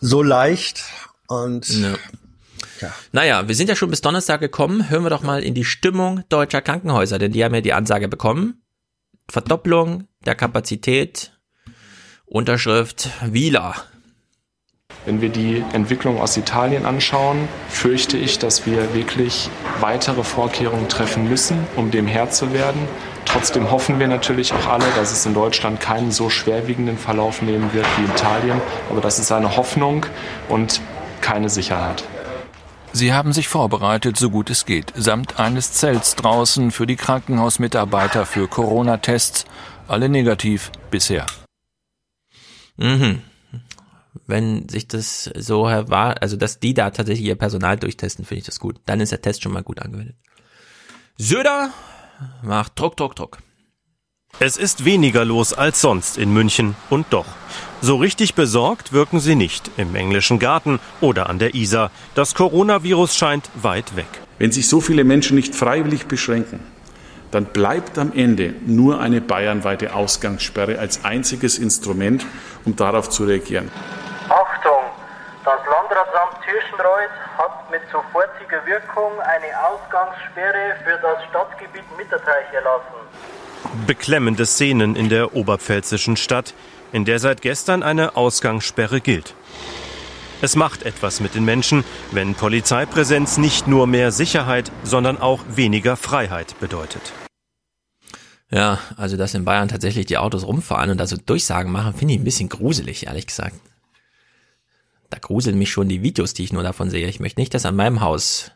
so 0.00 0.22
leicht 0.22 0.84
und 1.26 1.68
ja. 1.68 1.94
Ja. 2.80 2.92
Naja, 3.12 3.48
wir 3.48 3.54
sind 3.54 3.68
ja 3.68 3.76
schon 3.76 3.90
bis 3.90 4.02
Donnerstag 4.02 4.40
gekommen. 4.40 4.90
Hören 4.90 5.02
wir 5.02 5.10
doch 5.10 5.22
mal 5.22 5.42
in 5.42 5.54
die 5.54 5.64
Stimmung 5.64 6.22
deutscher 6.28 6.60
Krankenhäuser, 6.60 7.18
denn 7.18 7.32
die 7.32 7.42
haben 7.42 7.54
ja 7.54 7.62
die 7.62 7.72
Ansage 7.72 8.06
bekommen. 8.06 8.62
Verdopplung 9.30 10.08
der 10.26 10.34
Kapazität. 10.34 11.32
Unterschrift 12.26 13.08
Wieler. 13.24 13.74
Wenn 15.06 15.20
wir 15.20 15.28
die 15.30 15.64
Entwicklung 15.72 16.20
aus 16.20 16.36
Italien 16.36 16.84
anschauen, 16.84 17.48
fürchte 17.68 18.18
ich, 18.18 18.38
dass 18.38 18.66
wir 18.66 18.94
wirklich 18.94 19.48
weitere 19.80 20.22
Vorkehrungen 20.22 20.88
treffen 20.88 21.28
müssen, 21.28 21.58
um 21.76 21.90
dem 21.90 22.06
Herr 22.06 22.30
zu 22.30 22.52
werden. 22.52 22.80
Trotzdem 23.26 23.70
hoffen 23.70 23.98
wir 23.98 24.08
natürlich 24.08 24.54
auch 24.54 24.66
alle, 24.66 24.86
dass 24.96 25.12
es 25.12 25.26
in 25.26 25.34
Deutschland 25.34 25.80
keinen 25.80 26.10
so 26.10 26.30
schwerwiegenden 26.30 26.96
Verlauf 26.96 27.42
nehmen 27.42 27.72
wird 27.74 27.86
wie 27.98 28.04
in 28.04 28.10
Italien. 28.10 28.60
Aber 28.88 29.02
das 29.02 29.18
ist 29.18 29.30
eine 29.30 29.56
Hoffnung 29.56 30.06
und 30.48 30.80
keine 31.20 31.50
Sicherheit. 31.50 32.02
Sie 32.92 33.12
haben 33.12 33.34
sich 33.34 33.48
vorbereitet, 33.48 34.16
so 34.16 34.30
gut 34.30 34.48
es 34.48 34.64
geht, 34.64 34.92
samt 34.96 35.38
eines 35.38 35.72
Zelts 35.72 36.16
draußen 36.16 36.70
für 36.70 36.86
die 36.86 36.96
Krankenhausmitarbeiter 36.96 38.24
für 38.24 38.48
Corona-Tests. 38.48 39.44
Alle 39.86 40.08
negativ 40.08 40.72
bisher. 40.90 41.26
Mhm. 42.78 43.20
Wenn 44.26 44.68
sich 44.68 44.88
das 44.88 45.24
so 45.36 45.64
war, 45.64 46.22
also 46.22 46.36
dass 46.36 46.58
die 46.58 46.74
da 46.74 46.90
tatsächlich 46.90 47.26
ihr 47.26 47.36
Personal 47.36 47.76
durchtesten, 47.76 48.24
finde 48.24 48.38
ich 48.38 48.46
das 48.46 48.60
gut. 48.60 48.80
Dann 48.86 49.00
ist 49.00 49.12
der 49.12 49.20
Test 49.20 49.42
schon 49.42 49.52
mal 49.52 49.62
gut 49.62 49.80
angewendet. 49.82 50.16
Söder 51.18 51.70
macht 52.42 52.78
Druck, 52.78 52.96
Druck, 52.96 53.16
Druck. 53.16 53.38
Es 54.38 54.58
ist 54.58 54.84
weniger 54.84 55.24
los 55.24 55.54
als 55.54 55.80
sonst 55.80 56.18
in 56.18 56.32
München 56.32 56.76
und 56.90 57.06
doch. 57.10 57.26
So 57.80 57.96
richtig 57.96 58.34
besorgt 58.34 58.92
wirken 58.92 59.18
sie 59.18 59.34
nicht 59.34 59.70
im 59.78 59.94
englischen 59.94 60.38
Garten 60.38 60.78
oder 61.00 61.30
an 61.30 61.38
der 61.38 61.54
Isar. 61.54 61.90
Das 62.14 62.34
Coronavirus 62.34 63.16
scheint 63.16 63.48
weit 63.54 63.96
weg. 63.96 64.08
Wenn 64.38 64.52
sich 64.52 64.68
so 64.68 64.82
viele 64.82 65.04
Menschen 65.04 65.36
nicht 65.36 65.54
freiwillig 65.54 66.06
beschränken, 66.06 66.60
dann 67.30 67.46
bleibt 67.46 67.98
am 67.98 68.12
Ende 68.12 68.54
nur 68.66 69.00
eine 69.00 69.20
bayernweite 69.20 69.94
Ausgangssperre 69.94 70.78
als 70.78 71.04
einziges 71.04 71.58
Instrument, 71.58 72.26
um 72.64 72.76
darauf 72.76 73.08
zu 73.08 73.24
reagieren. 73.24 73.70
Achtung! 74.28 74.84
Das 75.44 75.60
Landratsamt 75.70 76.44
Tirschenreuth 76.44 77.10
mit 77.76 77.90
sofortiger 77.92 78.64
Wirkung 78.64 79.12
eine 79.20 79.52
Ausgangssperre 79.68 80.76
für 80.82 80.98
das 81.02 81.22
Stadtgebiet 81.28 81.84
Mitterteich 81.96 82.52
erlassen. 82.54 82.96
Beklemmende 83.86 84.46
Szenen 84.46 84.96
in 84.96 85.08
der 85.10 85.34
oberpfälzischen 85.34 86.16
Stadt, 86.16 86.54
in 86.92 87.04
der 87.04 87.18
seit 87.18 87.42
gestern 87.42 87.82
eine 87.82 88.16
Ausgangssperre 88.16 89.00
gilt. 89.00 89.34
Es 90.40 90.56
macht 90.56 90.84
etwas 90.84 91.20
mit 91.20 91.34
den 91.34 91.44
Menschen, 91.44 91.84
wenn 92.12 92.34
Polizeipräsenz 92.34 93.36
nicht 93.36 93.66
nur 93.66 93.86
mehr 93.86 94.10
Sicherheit, 94.10 94.70
sondern 94.82 95.20
auch 95.20 95.40
weniger 95.48 95.96
Freiheit 95.96 96.58
bedeutet. 96.60 97.12
Ja, 98.50 98.78
also 98.96 99.16
dass 99.16 99.34
in 99.34 99.44
Bayern 99.44 99.68
tatsächlich 99.68 100.06
die 100.06 100.18
Autos 100.18 100.46
rumfahren 100.46 100.90
und 100.90 101.00
also 101.00 101.16
Durchsagen 101.16 101.72
machen, 101.72 101.94
finde 101.94 102.14
ich 102.14 102.20
ein 102.20 102.24
bisschen 102.24 102.48
gruselig, 102.48 103.06
ehrlich 103.06 103.26
gesagt 103.26 103.56
da 105.10 105.18
gruseln 105.18 105.58
mich 105.58 105.70
schon 105.70 105.88
die 105.88 106.02
Videos, 106.02 106.34
die 106.34 106.44
ich 106.44 106.52
nur 106.52 106.62
davon 106.62 106.90
sehe. 106.90 107.08
Ich 107.08 107.20
möchte 107.20 107.40
nicht, 107.40 107.54
dass 107.54 107.66
an 107.66 107.76
meinem 107.76 108.00
Haus 108.00 108.52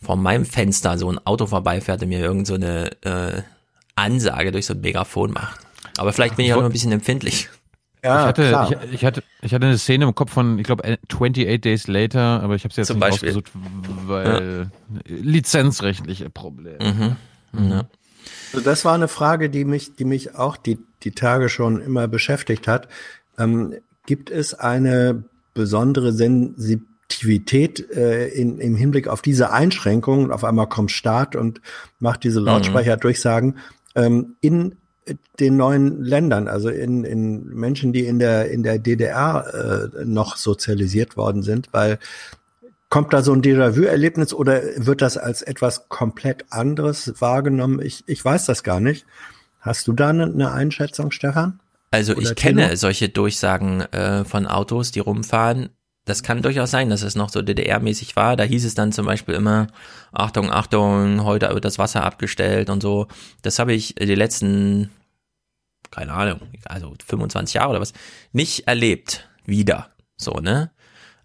vor 0.00 0.16
meinem 0.16 0.44
Fenster 0.44 0.98
so 0.98 1.10
ein 1.10 1.18
Auto 1.26 1.46
vorbeifährt 1.46 2.02
und 2.02 2.08
mir 2.08 2.20
irgend 2.20 2.46
so 2.46 2.54
eine 2.54 2.90
äh, 3.02 3.42
Ansage 3.94 4.52
durch 4.52 4.66
so 4.66 4.74
ein 4.74 4.80
Megafon 4.80 5.32
macht. 5.32 5.60
Aber 5.96 6.12
vielleicht 6.12 6.36
bin 6.36 6.44
ich 6.44 6.52
auch 6.52 6.58
noch 6.58 6.66
ein 6.66 6.72
bisschen 6.72 6.92
empfindlich. 6.92 7.48
Ja, 8.04 8.20
ich, 8.20 8.26
hatte, 8.26 8.76
ich, 8.84 8.92
ich, 8.92 9.04
hatte, 9.04 9.22
ich 9.42 9.54
hatte 9.54 9.66
eine 9.66 9.78
Szene 9.78 10.04
im 10.04 10.14
Kopf 10.14 10.30
von, 10.30 10.58
ich 10.58 10.64
glaube, 10.64 10.84
28 10.84 11.60
Days 11.60 11.88
Later, 11.88 12.40
aber 12.42 12.54
ich 12.54 12.62
habe 12.62 12.70
es 12.70 12.76
jetzt 12.76 12.86
Zum 12.86 12.98
nicht 12.98 13.08
Beispiel. 13.08 13.30
ausgesucht, 13.30 13.50
weil 14.06 14.70
ja. 15.06 15.16
lizenzrechtliche 15.16 16.30
Probleme. 16.30 17.16
Mhm. 17.52 17.68
Ja. 17.68 17.88
Also 18.52 18.64
das 18.64 18.84
war 18.84 18.94
eine 18.94 19.08
Frage, 19.08 19.50
die 19.50 19.64
mich, 19.64 19.96
die 19.96 20.04
mich 20.04 20.36
auch 20.36 20.56
die, 20.56 20.78
die 21.02 21.12
Tage 21.12 21.48
schon 21.48 21.80
immer 21.80 22.06
beschäftigt 22.06 22.68
hat. 22.68 22.88
Ähm, 23.38 23.74
gibt 24.06 24.30
es 24.30 24.54
eine 24.54 25.24
besondere 25.56 26.12
Sensitivität 26.12 27.90
äh, 27.90 28.28
in, 28.28 28.58
im 28.58 28.76
Hinblick 28.76 29.08
auf 29.08 29.22
diese 29.22 29.50
Einschränkungen. 29.50 30.30
Auf 30.30 30.44
einmal 30.44 30.68
kommt 30.68 30.92
Staat 30.92 31.34
und 31.34 31.60
macht 31.98 32.22
diese 32.22 32.38
Mhm. 32.38 32.46
Lautsprecherdurchsagen 32.46 33.58
ähm, 33.96 34.36
in 34.40 34.76
den 35.38 35.56
neuen 35.56 36.02
Ländern, 36.02 36.48
also 36.48 36.68
in, 36.68 37.04
in 37.04 37.46
Menschen, 37.54 37.92
die 37.92 38.06
in 38.06 38.18
der 38.18 38.50
in 38.50 38.62
der 38.62 38.78
DDR 38.78 39.90
äh, 39.94 40.04
noch 40.04 40.36
sozialisiert 40.36 41.16
worden 41.16 41.42
sind, 41.42 41.68
weil 41.72 41.98
kommt 42.88 43.12
da 43.12 43.22
so 43.22 43.32
ein 43.32 43.42
Déjà-vu-Erlebnis 43.42 44.32
oder 44.32 44.62
wird 44.76 45.02
das 45.02 45.16
als 45.16 45.42
etwas 45.42 45.88
komplett 45.88 46.44
anderes 46.50 47.14
wahrgenommen? 47.20 47.80
Ich, 47.80 48.04
ich 48.06 48.24
weiß 48.24 48.46
das 48.46 48.62
gar 48.62 48.80
nicht. 48.80 49.06
Hast 49.60 49.88
du 49.88 49.92
da 49.92 50.10
eine, 50.10 50.24
eine 50.24 50.52
Einschätzung, 50.52 51.10
Stefan? 51.10 51.60
Also 51.90 52.14
Oder 52.14 52.30
ich 52.30 52.34
kenne 52.36 52.76
solche 52.76 53.08
Durchsagen 53.08 53.80
äh, 53.92 54.24
von 54.24 54.46
Autos, 54.46 54.90
die 54.90 55.00
rumfahren. 55.00 55.70
Das 56.04 56.22
kann 56.22 56.42
durchaus 56.42 56.70
sein, 56.70 56.88
dass 56.88 57.02
es 57.02 57.16
noch 57.16 57.30
so 57.30 57.40
DDR-mäßig 57.40 58.14
war. 58.14 58.36
Da 58.36 58.44
hieß 58.44 58.64
es 58.64 58.74
dann 58.74 58.92
zum 58.92 59.06
Beispiel 59.06 59.34
immer, 59.34 59.66
Achtung, 60.12 60.52
Achtung, 60.52 61.24
heute 61.24 61.48
wird 61.52 61.64
das 61.64 61.78
Wasser 61.78 62.04
abgestellt 62.04 62.70
und 62.70 62.80
so. 62.80 63.08
Das 63.42 63.58
habe 63.58 63.72
ich 63.72 63.96
die 63.96 64.14
letzten, 64.14 64.90
keine 65.90 66.12
Ahnung, 66.12 66.40
also 66.64 66.94
25 67.04 67.54
Jahre 67.54 67.70
oder 67.70 67.80
was, 67.80 67.92
nicht 68.32 68.68
erlebt. 68.68 69.28
Wieder. 69.44 69.90
So, 70.16 70.32
ne? 70.34 70.70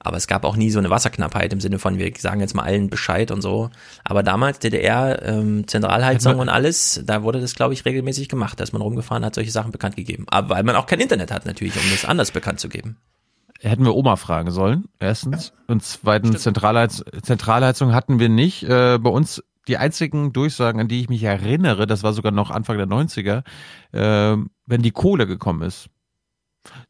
Aber 0.04 0.18
es 0.18 0.28
gab 0.28 0.44
auch 0.46 0.56
nie 0.56 0.72
so 0.72 0.80
eine 0.80 0.90
Wasserknappheit 0.90 1.54
im 1.54 1.62
Sinne 1.62 1.78
von, 1.78 1.98
wir 1.98 2.12
sagen 2.18 2.42
jetzt 2.42 2.56
mal 2.56 2.64
allen 2.64 2.90
Bescheid 2.90 3.30
und 3.32 3.42
so. 3.42 3.70
Aber 4.04 4.24
damals 4.24 4.60
DDR, 4.60 5.22
ähm, 5.24 5.68
Zentralheizung 5.68 6.40
und 6.40 6.50
alles, 6.50 7.02
da 7.06 7.24
wurde 7.24 7.40
das, 7.40 7.54
glaube 7.56 7.74
ich, 7.74 7.86
regelmäßig 7.86 8.28
gemacht, 8.28 8.60
dass 8.60 8.74
man 8.74 8.82
rumgefahren 8.82 9.24
hat, 9.24 9.36
solche 9.36 9.52
Sachen 9.52 9.72
bekannt 9.72 9.96
gegeben. 9.96 10.26
Aber 10.30 10.56
weil 10.56 10.64
man 10.64 10.76
auch 10.76 10.88
kein 10.88 11.00
Internet 11.00 11.32
hat 11.32 11.46
natürlich, 11.46 11.76
um 11.76 11.90
das 11.92 12.06
anders 12.06 12.32
bekannt 12.32 12.60
zu 12.60 12.68
geben. 12.68 12.98
Hätten 13.60 13.86
wir 13.86 13.96
Oma 13.96 14.16
fragen 14.16 14.50
sollen, 14.50 14.86
erstens. 15.00 15.54
Und 15.68 15.84
zweitens, 15.84 16.42
Zentralheiz 16.42 17.04
Zentralheizung 17.22 17.94
hatten 17.94 18.20
wir 18.20 18.28
nicht. 18.28 18.64
Äh, 18.64 18.98
bei 18.98 19.12
uns 19.12 19.44
die 19.68 19.78
einzigen 19.78 20.34
Durchsagen, 20.34 20.82
an 20.82 20.88
die 20.88 21.02
ich 21.02 21.10
mich 21.10 21.22
erinnere, 21.22 21.86
das 21.86 22.02
war 22.02 22.14
sogar 22.14 22.32
noch 22.32 22.50
Anfang 22.50 22.78
der 22.78 22.88
90er, 22.88 23.44
äh, 23.92 24.38
wenn 24.66 24.82
die 24.82 24.92
Kohle 24.92 25.28
gekommen 25.28 25.62
ist. 25.62 25.91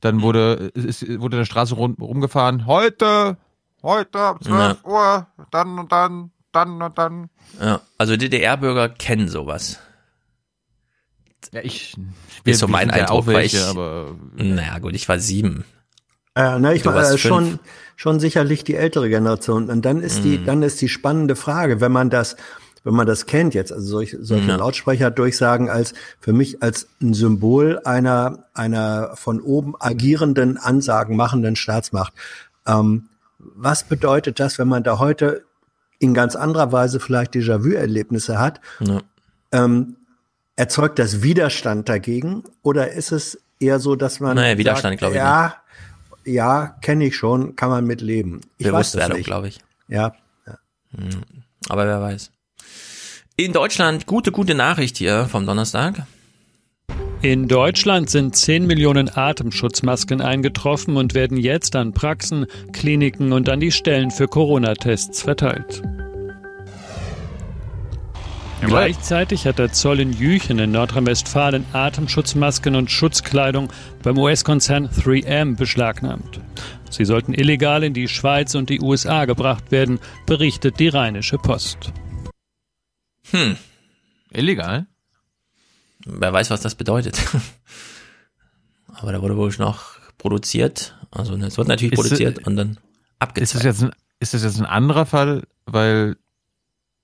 Dann 0.01 0.21
wurde, 0.21 0.71
ist, 0.73 1.07
wurde 1.19 1.37
der 1.37 1.45
Straße 1.45 1.75
rum, 1.75 1.95
rumgefahren, 1.99 2.65
heute, 2.65 3.37
heute 3.83 4.19
ab 4.19 4.43
12 4.43 4.83
Uhr, 4.83 5.27
dann 5.51 5.79
und 5.79 5.91
dann, 5.91 6.31
dann 6.51 6.81
und 6.81 6.97
dann. 6.97 7.29
Ja, 7.59 7.81
also 7.97 8.17
DDR-Bürger 8.17 8.89
kennen 8.89 9.27
sowas. 9.29 9.79
Ja, 11.53 11.61
ich, 11.63 11.95
ist 12.43 12.59
so 12.59 12.67
mein 12.67 12.91
Eindruck, 12.91 13.09
auch 13.11 13.27
weil 13.27 13.35
welche, 13.35 13.57
ich, 13.57 13.63
aber- 13.63 14.15
naja 14.35 14.79
gut, 14.79 14.93
ich 14.93 15.07
war 15.09 15.19
sieben. 15.19 15.65
Äh, 16.35 16.59
na, 16.59 16.71
ich 16.73 16.85
war 16.85 16.95
äh, 17.11 17.17
schon, 17.17 17.59
schon 17.97 18.19
sicherlich 18.21 18.63
die 18.63 18.75
ältere 18.75 19.09
Generation. 19.09 19.69
Und 19.69 19.83
dann 19.83 20.01
ist 20.01 20.23
die, 20.23 20.37
Mhm. 20.37 20.45
dann 20.45 20.61
ist 20.63 20.79
die 20.81 20.87
spannende 20.87 21.35
Frage, 21.35 21.81
wenn 21.81 21.91
man 21.91 22.09
das, 22.09 22.37
wenn 22.83 22.93
man 22.93 23.05
das 23.07 23.25
kennt 23.25 23.53
jetzt, 23.53 23.71
also 23.71 23.85
solch, 23.85 24.17
solche 24.19 24.47
Ja. 24.47 24.55
Lautsprecherdurchsagen 24.55 25.69
als 25.69 25.93
für 26.19 26.33
mich 26.33 26.63
als 26.63 26.87
ein 27.01 27.13
Symbol 27.13 27.79
einer 27.85 28.45
einer 28.53 29.15
von 29.15 29.39
oben 29.41 29.75
agierenden, 29.79 30.57
Ansagen 30.57 31.15
machenden 31.15 31.55
Staatsmacht. 31.55 32.13
Ähm, 32.65 33.09
was 33.39 33.83
bedeutet 33.83 34.39
das, 34.39 34.57
wenn 34.59 34.67
man 34.67 34.83
da 34.83 34.99
heute 34.99 35.43
in 35.99 36.13
ganz 36.13 36.35
anderer 36.35 36.71
Weise 36.71 36.99
vielleicht 36.99 37.33
Déjà-vu-Erlebnisse 37.35 38.39
hat? 38.39 38.61
Ja. 38.79 39.01
Ähm, 39.51 39.97
erzeugt 40.55 40.99
das 40.99 41.23
Widerstand 41.23 41.89
dagegen 41.89 42.43
oder 42.61 42.91
ist 42.91 43.11
es 43.11 43.39
eher 43.59 43.79
so, 43.79 43.95
dass 43.95 44.19
man 44.19 44.35
Naja, 44.35 44.57
Widerstand, 44.57 44.97
glaube 44.97 45.13
ich 45.13 45.17
ja, 45.19 45.55
ja, 46.23 46.75
kenne 46.81 47.05
ich 47.05 47.15
schon, 47.15 47.55
kann 47.55 47.69
man 47.69 47.85
mit 47.85 48.01
leben. 48.01 48.41
Ich 48.57 48.67
Bewusstwerdung, 48.67 49.21
glaube 49.23 49.47
ich. 49.47 49.59
Ja. 49.87 50.13
Hm. 50.95 51.23
Aber 51.69 51.85
wer 51.85 52.01
weiß. 52.01 52.31
In 53.43 53.53
Deutschland, 53.53 54.05
gute, 54.05 54.31
gute 54.31 54.53
Nachricht 54.53 54.97
hier 54.97 55.25
vom 55.25 55.47
Donnerstag. 55.47 56.05
In 57.23 57.47
Deutschland 57.47 58.07
sind 58.07 58.35
10 58.35 58.67
Millionen 58.67 59.09
Atemschutzmasken 59.09 60.21
eingetroffen 60.21 60.95
und 60.95 61.15
werden 61.15 61.37
jetzt 61.37 61.75
an 61.75 61.91
Praxen, 61.91 62.45
Kliniken 62.71 63.33
und 63.33 63.49
an 63.49 63.59
die 63.59 63.71
Stellen 63.71 64.11
für 64.11 64.27
Corona-Tests 64.27 65.23
verteilt. 65.23 65.81
Gleichzeitig 68.61 69.47
hat 69.47 69.57
der 69.57 69.73
Zoll 69.73 70.01
in 70.01 70.13
Jüchen 70.13 70.59
in 70.59 70.71
Nordrhein-Westfalen 70.71 71.65
Atemschutzmasken 71.73 72.75
und 72.75 72.91
Schutzkleidung 72.91 73.69
beim 74.03 74.19
US-Konzern 74.19 74.87
3M 74.87 75.57
beschlagnahmt. 75.57 76.41
Sie 76.91 77.05
sollten 77.05 77.33
illegal 77.33 77.83
in 77.83 77.95
die 77.95 78.07
Schweiz 78.07 78.53
und 78.53 78.69
die 78.69 78.81
USA 78.81 79.25
gebracht 79.25 79.71
werden, 79.71 79.97
berichtet 80.27 80.79
die 80.79 80.89
Rheinische 80.89 81.39
Post. 81.39 81.91
Hm. 83.31 83.57
Illegal? 84.31 84.87
Wer 86.05 86.33
weiß, 86.33 86.49
was 86.49 86.61
das 86.61 86.75
bedeutet. 86.75 87.19
Aber 88.93 89.11
da 89.11 89.21
wurde 89.21 89.37
wohl 89.37 89.53
noch 89.57 89.99
produziert. 90.17 90.97
Also 91.11 91.35
es 91.35 91.57
wird 91.57 91.67
natürlich 91.67 91.93
Ist, 91.93 92.01
produziert 92.01 92.39
äh, 92.39 92.43
und 92.45 92.55
dann 92.55 92.71
Ist 92.71 92.79
abgezeigt. 93.19 93.55
das, 93.55 93.63
jetzt 93.63 93.83
ein, 93.83 93.91
ist 94.19 94.33
das 94.33 94.43
jetzt 94.43 94.59
ein 94.59 94.65
anderer 94.65 95.05
Fall? 95.05 95.43
Weil 95.65 96.17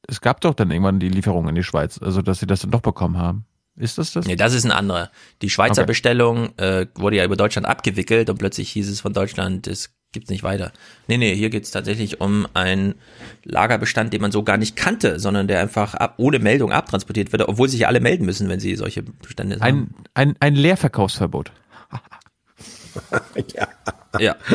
es 0.07 0.21
gab 0.21 0.41
doch 0.41 0.53
dann 0.53 0.71
irgendwann 0.71 0.99
die 0.99 1.09
Lieferung 1.09 1.47
in 1.49 1.55
die 1.55 1.63
Schweiz, 1.63 1.99
also 2.01 2.21
dass 2.21 2.39
sie 2.39 2.47
das 2.47 2.61
dann 2.61 2.71
doch 2.71 2.81
bekommen 2.81 3.17
haben. 3.17 3.45
Ist 3.75 3.97
das 3.97 4.11
das? 4.13 4.25
Nee, 4.25 4.35
das 4.35 4.53
ist 4.53 4.65
ein 4.65 4.71
anderer. 4.71 5.11
Die 5.41 5.49
Schweizer 5.49 5.83
Okay. 5.83 5.87
Bestellung 5.87 6.57
äh, 6.57 6.87
wurde 6.95 7.17
ja 7.17 7.25
über 7.25 7.35
Deutschland 7.35 7.67
abgewickelt 7.67 8.29
und 8.29 8.37
plötzlich 8.39 8.71
hieß 8.71 8.89
es 8.89 9.01
von 9.01 9.13
Deutschland, 9.13 9.67
es 9.67 9.93
gibt's 10.11 10.29
nicht 10.29 10.43
weiter. 10.43 10.71
Nee, 11.07 11.17
nee, 11.17 11.35
hier 11.35 11.49
geht's 11.49 11.71
tatsächlich 11.71 12.21
um 12.21 12.47
einen 12.53 12.95
Lagerbestand, 13.43 14.13
den 14.13 14.21
man 14.21 14.31
so 14.31 14.43
gar 14.43 14.57
nicht 14.57 14.75
kannte, 14.75 15.19
sondern 15.19 15.47
der 15.47 15.59
einfach 15.59 15.93
ab, 15.93 16.15
ohne 16.17 16.39
Meldung 16.39 16.71
abtransportiert 16.71 17.31
wird, 17.31 17.47
obwohl 17.47 17.69
sich 17.69 17.87
alle 17.87 17.99
melden 17.99 18.25
müssen, 18.25 18.49
wenn 18.49 18.59
sie 18.59 18.75
solche 18.75 19.03
Bestände 19.03 19.59
haben. 19.59 19.93
Ein, 20.13 20.29
ein, 20.29 20.35
ein 20.39 20.55
Leerverkaufsverbot. 20.55 21.51
ja. 23.53 23.67
Ja. 24.19 24.35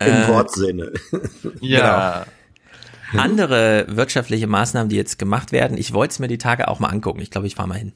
Im 0.00 0.06
Äh, 0.06 0.28
Wortsinne. 0.28 0.92
Ja. 1.60 2.26
Genau. 3.10 3.22
Andere 3.22 3.86
wirtschaftliche 3.88 4.46
Maßnahmen, 4.46 4.88
die 4.88 4.96
jetzt 4.96 5.18
gemacht 5.18 5.52
werden, 5.52 5.76
ich 5.76 5.92
wollte 5.92 6.12
es 6.12 6.18
mir 6.18 6.28
die 6.28 6.38
Tage 6.38 6.68
auch 6.68 6.80
mal 6.80 6.88
angucken. 6.88 7.20
Ich 7.20 7.30
glaube, 7.30 7.46
ich 7.46 7.54
fahre 7.54 7.68
mal 7.68 7.78
hin. 7.78 7.92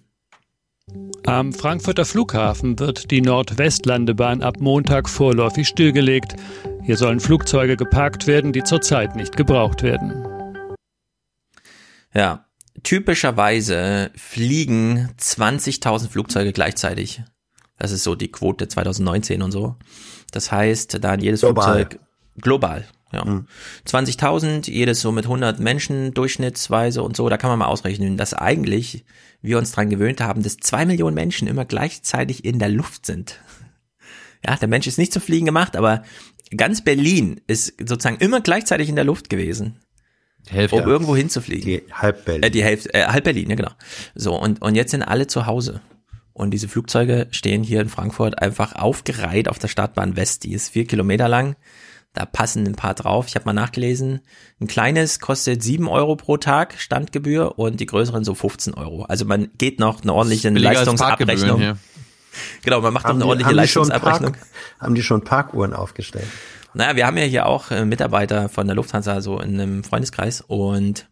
Am 1.27 1.53
Frankfurter 1.53 2.05
Flughafen 2.05 2.79
wird 2.79 3.11
die 3.11 3.21
Nordwestlandebahn 3.21 4.43
ab 4.43 4.57
Montag 4.61 5.09
vorläufig 5.09 5.69
stillgelegt. 5.69 6.35
Hier 6.83 6.97
sollen 6.97 7.21
Flugzeuge 7.21 7.77
geparkt 7.77 8.27
werden, 8.27 8.53
die 8.53 8.65
zurzeit 8.65 9.15
nicht 9.15 9.37
gebraucht 9.37 9.83
werden. 9.83 10.27
Ja, 12.15 12.47
typischerweise 12.83 14.11
fliegen 14.17 15.11
20.000 15.21 16.09
Flugzeuge 16.09 16.53
gleichzeitig. 16.53 17.23
Das 17.79 17.93
ist 17.93 18.05
so 18.05 18.15
die 18.15 18.33
Quote 18.33 18.69
2019 18.69 19.43
und 19.43 19.53
so. 19.53 19.77
Das 20.33 20.51
heißt, 20.51 21.05
dann 21.05 21.21
jedes 21.21 21.41
Global. 21.41 21.65
Flugzeug 21.65 22.01
global. 22.41 22.87
Ja. 23.13 23.45
20.000, 23.87 24.71
jedes 24.71 25.01
so 25.01 25.13
mit 25.13 25.25
100 25.25 25.61
Menschen 25.61 26.13
durchschnittsweise 26.13 27.03
und 27.03 27.17
so. 27.17 27.29
Da 27.29 27.39
kann 27.39 27.51
man 27.51 27.59
mal 27.59 27.67
ausrechnen, 27.67 28.17
dass 28.17 28.35
eigentlich 28.35 29.05
wir 29.41 29.59
uns 29.59 29.73
dran 29.73 29.89
gewöhnt 29.89 30.21
haben, 30.21 30.43
dass 30.43 30.59
zwei 30.59 30.85
Millionen 30.85 31.15
Menschen 31.15 31.49
immer 31.49 31.65
gleichzeitig 31.65 32.45
in 32.45 32.59
der 32.59 32.69
Luft 32.69 33.07
sind. 33.07 33.41
Ja, 34.47 34.55
der 34.55 34.69
Mensch 34.69 34.87
ist 34.87 34.99
nicht 34.99 35.13
zum 35.13 35.21
Fliegen 35.21 35.47
gemacht, 35.47 35.75
aber 35.75 36.05
ganz 36.57 36.85
Berlin 36.85 37.41
ist 37.49 37.75
sozusagen 37.81 38.19
immer 38.19 38.41
gleichzeitig 38.41 38.89
in 38.89 38.95
der 38.95 39.05
Luft 39.05 39.31
gewesen. 39.31 39.81
Hälfte. 40.47 40.77
Um 40.77 40.89
irgendwo 40.89 41.17
hinzufliegen. 41.17 41.65
Die 41.65 41.83
halb 41.93 42.25
Berlin. 42.25 42.45
Äh, 42.45 42.51
die 42.51 42.63
Hälfte, 42.63 42.95
äh, 42.95 43.07
halb 43.07 43.25
Berlin, 43.25 43.51
ja 43.51 43.57
genau. 43.57 43.73
So, 44.15 44.41
und, 44.41 44.63
und 44.63 44.77
jetzt 44.77 44.93
sind 44.93 45.03
alle 45.03 45.27
zu 45.27 45.47
Hause. 45.47 45.81
Und 46.33 46.53
diese 46.53 46.69
Flugzeuge 46.69 47.27
stehen 47.33 47.65
hier 47.65 47.81
in 47.81 47.89
Frankfurt 47.89 48.41
einfach 48.41 48.77
aufgereiht 48.77 49.49
auf 49.49 49.59
der 49.59 49.67
Startbahn 49.67 50.15
West. 50.15 50.45
Die 50.45 50.53
ist 50.53 50.69
vier 50.69 50.87
Kilometer 50.87 51.29
lang. 51.29 51.57
Da 52.19 52.27
passen 52.27 52.67
ein 52.67 52.75
paar 52.75 52.95
drauf. 52.95 53.27
Ich 53.29 53.37
habe 53.37 53.45
mal 53.45 53.53
nachgelesen. 53.53 54.23
Ein 54.61 54.67
kleines 54.67 55.21
kostet 55.21 55.63
sieben 55.63 55.87
Euro 55.87 56.17
pro 56.17 56.37
Tag 56.37 56.75
Standgebühr 56.79 57.61
und 57.61 57.79
die 57.79 57.87
größeren 57.87 58.25
so 58.25 58.35
15 58.35 58.75
Euro. 58.75 59.05
Also 59.05 59.25
man 59.25 59.51
geht 59.57 59.79
noch 59.79 60.03
eine 60.03 60.13
ordentliche 60.13 60.49
Leistungsabrechnung. 60.51 61.77
Genau, 62.65 62.81
man 62.81 62.93
macht 62.93 63.05
noch 63.05 63.11
eine 63.11 63.21
die- 63.21 63.25
ordentliche 63.25 63.49
haben 63.51 63.57
Leistungsabrechnung. 63.57 64.33
Park- 64.33 64.47
Haben 64.81 64.95
die 64.97 65.03
schon 65.03 65.23
Parkuhren 65.23 65.73
aufgestellt? 65.75 66.27
Naja, 66.75 66.97
wir 66.97 67.07
haben 67.07 67.17
ja 67.19 67.25
hier 67.25 67.47
auch 67.47 67.71
äh, 67.71 67.85
Mitarbeiter 67.85 68.49
von 68.49 68.67
der 68.67 68.75
Lufthansa 68.77 69.21
so 69.21 69.39
in 69.41 69.61
einem 69.61 69.85
Freundeskreis 69.85 70.41
und 70.41 71.09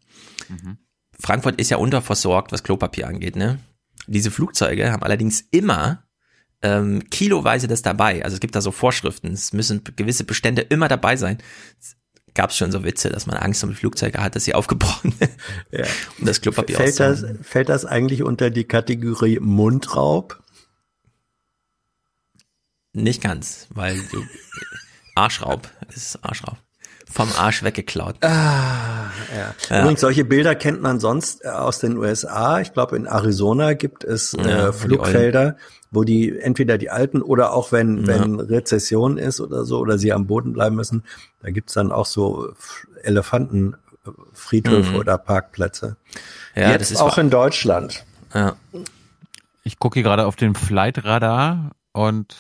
Frankfurt 1.21 1.61
ist 1.61 1.71
ja 1.71 1.77
unterversorgt, 1.79 2.51
was 2.53 2.63
Klopapier 2.63 3.07
angeht, 3.09 3.37
ne? 3.37 3.59
Diese 4.07 4.31
Flugzeuge 4.31 4.93
haben 4.93 5.03
allerdings 5.03 5.41
immer 5.51 6.05
ähm, 6.67 7.09
kiloweise 7.11 7.69
das 7.69 7.83
dabei. 7.83 8.25
Also 8.25 8.35
es 8.35 8.41
gibt 8.41 8.57
da 8.57 8.61
so 8.61 8.73
Vorschriften. 8.73 9.29
Es 9.33 9.53
müssen 9.53 9.83
gewisse 9.95 10.25
Bestände 10.25 10.63
immer 10.63 10.89
dabei 10.89 11.17
sein. 11.17 11.39
Gab 12.35 12.51
es 12.51 12.57
schon 12.57 12.73
so 12.73 12.83
Witze, 12.85 13.09
dass 13.09 13.27
man 13.27 13.37
Angst 13.37 13.63
um 13.63 13.71
die 13.71 13.77
Flugzeuge 13.77 14.21
hat, 14.23 14.35
dass 14.35 14.45
sie 14.45 14.55
aufgebrochen 14.61 15.15
Ja. 15.71 15.85
um 16.19 16.27
das 16.27 16.41
Klopapier 16.41 16.77
Fällt 16.77 16.99
das, 16.99 17.25
fällt 17.43 17.69
das 17.69 17.85
eigentlich 17.85 18.23
unter 18.23 18.51
die 18.51 18.65
Kategorie 18.65 19.39
Mundraub? 19.41 20.43
Nicht 22.93 23.23
ganz, 23.23 23.69
weil 23.71 23.97
du 24.11 24.25
Arschraub 25.15 25.71
ist 25.95 26.19
Arschraub. 26.25 26.59
Vom 27.11 27.29
Arsch 27.39 27.63
weggeklaut. 27.63 28.17
Ah, 28.23 29.11
ja. 29.35 29.55
Ja. 29.71 29.81
Übrigens, 29.83 30.01
solche 30.01 30.25
Bilder 30.25 30.55
kennt 30.55 30.83
man 30.83 30.99
sonst 31.01 31.45
äh, 31.45 31.49
aus 31.49 31.79
den 31.79 31.97
USA. 31.97 32.61
Ich 32.61 32.73
glaube, 32.73 32.97
in 32.97 33.07
Arizona 33.07 33.75
gibt 33.75 34.05
es 34.05 34.33
Ja, 34.33 34.43
äh, 34.45 34.67
wo 34.69 34.89
die 34.89 34.95
Flugfelder, 34.97 35.57
wo 35.91 36.05
die 36.05 36.37
entweder 36.39 36.79
die 36.79 36.91
alten 36.91 37.23
oder 37.23 37.53
auch 37.53 37.71
wenn, 37.73 38.01
Ja. 38.05 38.09
wenn 38.09 38.41
Rezession 38.41 39.19
ist 39.19 39.41
oder 39.41 39.65
so, 39.65 39.79
oder 39.79 39.99
sie 39.99 40.13
am 40.13 40.27
Boden 40.27 40.53
bleiben 40.53 40.75
müssen, 40.77 41.05
da 41.43 41.51
gibt's 41.51 41.75
dann 41.75 41.93
auch 41.93 42.07
so 42.07 42.53
Elefantenfriedhöfe 43.03 44.91
Mhm. 44.93 44.97
oder 44.97 45.19
Parkplätze. 45.19 45.97
Ja, 46.55 46.71
Jetzt 46.71 46.83
das 46.83 46.91
ist 46.93 47.01
auch 47.01 47.19
in 47.19 47.31
Deutschland. 47.31 48.05
Ja. 48.35 48.57
Ich 49.63 49.79
gucke 49.79 49.95
hier 49.95 50.03
gerade 50.03 50.27
auf 50.27 50.37
den 50.37 50.55
Flightradar 50.55 51.71
und 51.93 52.35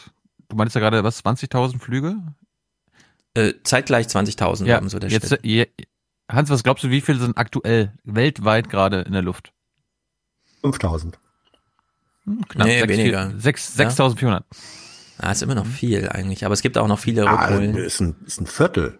du 0.48 0.56
meinst 0.56 0.74
ja 0.74 0.80
gerade, 0.80 1.02
was, 1.04 1.18
20.000 1.24 1.80
Flüge? 1.80 2.16
Äh, 3.36 3.54
zeitgleich 3.64 4.06
20.000 4.06 4.66
Ja, 4.66 4.76
haben 4.76 4.88
so 4.88 4.98
der 4.98 5.10
jetzt, 5.10 5.28
Schnitt. 5.28 5.44
je, 5.44 5.66
Hans, 6.30 6.50
was 6.50 6.62
glaubst 6.62 6.82
du, 6.84 6.90
wie 6.90 7.00
viele 7.00 7.18
sind 7.20 7.36
aktuell 7.38 7.92
weltweit 8.04 8.68
gerade 8.68 9.02
in 9.02 9.12
der 9.12 9.22
Luft? 9.22 9.52
5000. 10.62 11.18
Knapp 12.48 12.66
Nee, 12.66 12.80
sechs- 12.80 12.88
weniger. 12.92 13.32
sechs- 13.38 13.76
Ja? 13.76 13.84
6.400. 13.88 14.42
Ah, 15.18 15.30
ist 15.32 15.42
immer 15.42 15.54
noch 15.54 15.66
viel 15.66 16.08
eigentlich, 16.08 16.44
aber 16.44 16.54
es 16.54 16.62
gibt 16.62 16.76
auch 16.76 16.88
noch 16.88 16.98
viele 16.98 17.26
Ah, 17.26 17.46
Rückholen. 17.46 17.76
ist 17.76 18.00
ein, 18.00 18.16
ist 18.26 18.40
ein 18.40 18.46
Viertel. 18.46 18.98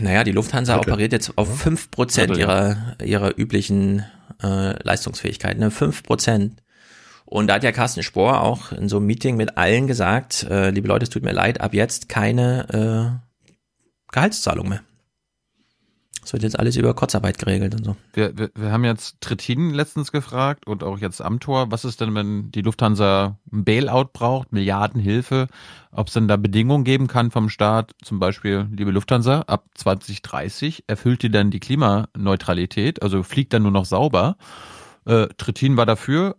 Naja, 0.00 0.24
die 0.24 0.32
Lufthansa 0.32 0.74
Viertel. 0.74 0.90
operiert 0.92 1.12
jetzt 1.12 1.36
auf 1.38 1.62
5% 1.62 2.14
Viertel, 2.34 2.38
ihrer, 2.38 2.96
ihrer 3.02 3.38
üblichen 3.38 4.04
äh, 4.42 4.82
Leistungsfähigkeit, 4.82 5.58
ne? 5.58 5.70
5%. 5.70 6.56
Und 7.34 7.48
da 7.48 7.54
hat 7.54 7.64
ja 7.64 7.72
Carsten 7.72 8.04
Spohr 8.04 8.42
auch 8.42 8.70
in 8.70 8.88
so 8.88 8.98
einem 8.98 9.06
Meeting 9.06 9.36
mit 9.36 9.58
allen 9.58 9.88
gesagt, 9.88 10.44
äh, 10.44 10.70
liebe 10.70 10.86
Leute, 10.86 11.02
es 11.02 11.10
tut 11.10 11.24
mir 11.24 11.32
leid, 11.32 11.60
ab 11.60 11.74
jetzt 11.74 12.08
keine 12.08 13.20
äh, 13.20 14.12
Gehaltszahlung 14.12 14.68
mehr. 14.68 14.82
Es 16.22 16.32
wird 16.32 16.44
jetzt 16.44 16.56
alles 16.56 16.76
über 16.76 16.94
Kurzarbeit 16.94 17.38
geregelt 17.38 17.74
und 17.74 17.84
so. 17.84 17.96
Wir, 18.12 18.38
wir, 18.38 18.50
wir 18.54 18.70
haben 18.70 18.84
jetzt 18.84 19.20
Trittin 19.20 19.74
letztens 19.74 20.12
gefragt 20.12 20.68
und 20.68 20.84
auch 20.84 20.98
jetzt 20.98 21.20
Amtor, 21.20 21.72
was 21.72 21.84
ist 21.84 22.00
denn, 22.00 22.14
wenn 22.14 22.52
die 22.52 22.62
Lufthansa 22.62 23.36
ein 23.52 23.64
Bailout 23.64 24.10
braucht, 24.12 24.52
Milliardenhilfe, 24.52 25.48
ob 25.90 26.06
es 26.06 26.12
denn 26.12 26.28
da 26.28 26.36
Bedingungen 26.36 26.84
geben 26.84 27.08
kann 27.08 27.32
vom 27.32 27.48
Staat, 27.48 27.96
zum 28.04 28.20
Beispiel, 28.20 28.68
liebe 28.70 28.92
Lufthansa, 28.92 29.40
ab 29.48 29.64
2030 29.74 30.84
erfüllt 30.86 31.24
die 31.24 31.32
dann 31.32 31.50
die 31.50 31.58
Klimaneutralität, 31.58 33.02
also 33.02 33.24
fliegt 33.24 33.52
dann 33.52 33.62
nur 33.62 33.72
noch 33.72 33.86
sauber. 33.86 34.36
Äh, 35.04 35.26
Trittin 35.36 35.76
war 35.76 35.84
dafür, 35.84 36.36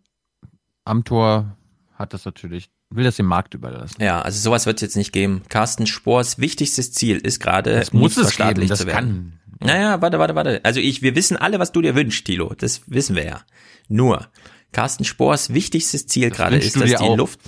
Amtor 0.86 1.58
hat 1.96 2.14
das 2.14 2.26
natürlich, 2.26 2.70
will 2.90 3.04
das 3.04 3.18
dem 3.18 3.26
Markt 3.26 3.54
überlassen. 3.54 4.02
Ja, 4.02 4.22
also 4.22 4.40
sowas 4.40 4.66
wird 4.66 4.78
es 4.78 4.82
jetzt 4.82 4.96
nicht 4.98 5.12
geben. 5.12 5.44
Carsten 5.50 5.88
Spohrs 5.88 6.40
wichtigstes 6.40 6.92
Ziel 6.94 7.18
ist 7.18 7.40
gerade, 7.40 7.76
Das 7.76 7.94
muss 7.94 8.18
es 8.18 8.38
geben, 8.38 8.68
das 8.68 8.80
zu 8.80 8.88
werden. 8.88 9.40
kann. 9.60 9.68
Naja, 9.68 10.02
warte, 10.02 10.20
warte, 10.20 10.36
warte. 10.36 10.62
Also 10.64 10.80
ich, 10.80 11.02
wir 11.02 11.16
wissen 11.16 11.38
alle, 11.38 11.60
was 11.60 11.72
du 11.72 11.82
dir 11.82 11.96
wünschst, 11.96 12.26
Tilo. 12.26 12.54
Das 12.58 12.82
wissen 12.88 13.16
wir 13.16 13.26
ja. 13.26 13.42
Nur, 13.88 14.28
Carsten 14.72 15.06
Spohrs 15.06 15.54
wichtigstes 15.54 16.08
Ziel 16.08 16.30
gerade 16.30 16.56
wünschst 16.56 16.76
ist, 16.76 16.82
dass 16.82 16.90
die 16.90 16.98
auch. 16.98 17.18
Luft. 17.18 17.40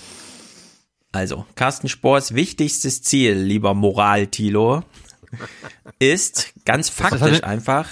Also, 1.11 1.45
Carsten 1.55 1.89
Spohrs 1.89 2.33
wichtigstes 2.35 3.01
Ziel, 3.01 3.33
lieber 3.33 3.73
Moral-Tilo, 3.73 4.83
ist 5.99 6.53
ganz 6.65 6.89
faktisch 6.89 7.43
einfach. 7.43 7.87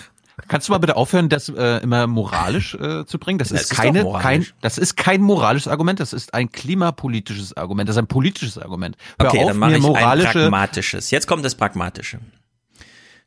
Kannst 0.48 0.68
du 0.68 0.74
mal 0.74 0.80
bitte 0.80 0.98
aufhören, 0.98 1.30
das 1.30 1.50
äh, 1.50 1.78
immer 1.82 2.08
moralisch 2.08 2.76
äh, 2.76 3.06
zu 3.06 3.20
bringen? 3.20 3.40
Das 3.40 3.50
Das 3.50 3.62
ist 3.64 3.72
ist 3.72 3.78
keine, 3.78 4.06
kein, 4.22 4.46
das 4.62 4.78
ist 4.78 4.96
kein 4.98 5.22
moralisches 5.22 5.70
Argument. 5.72 6.00
Das 6.00 6.12
ist 6.14 6.34
ein 6.34 6.52
klimapolitisches 6.52 7.56
Argument. 7.56 7.88
Das 7.88 7.96
ist 7.96 8.02
ein 8.02 8.08
politisches 8.08 8.58
Argument. 8.58 8.98
Hör 9.20 9.30
Okay, 9.30 9.40
auf, 9.40 9.48
dann 9.48 9.58
mache 9.58 9.72
ich 9.72 9.76
ein 9.78 9.82
moralische. 9.84 10.32
pragmatisches. 10.40 11.12
Jetzt 11.12 11.28
kommt 11.28 11.46
das 11.46 11.56
Pragmatische. 11.56 12.20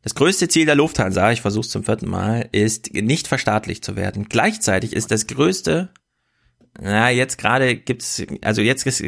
Das 0.03 0.15
größte 0.15 0.49
Ziel 0.49 0.67
der 0.67 0.75
Lufthansa, 0.77 1.33
ich 1.33 1.41
versuche 1.41 1.63
es 1.65 1.71
zum 1.71 1.83
vierten 1.85 2.09
Mal, 2.09 2.49
ist 2.53 2.93
nicht 2.95 3.27
verstaatlicht 3.27 3.85
zu 3.85 3.97
werden. 3.97 4.27
Gleichzeitig 4.29 4.93
ist 4.93 5.11
das 5.11 5.27
größte, 5.27 5.89
na 6.81 7.11
jetzt 7.11 7.39
gerade 7.39 7.75
gibt's, 7.75 8.23
also 8.43 8.63
jetzt 8.63 8.87
ist 8.87 9.03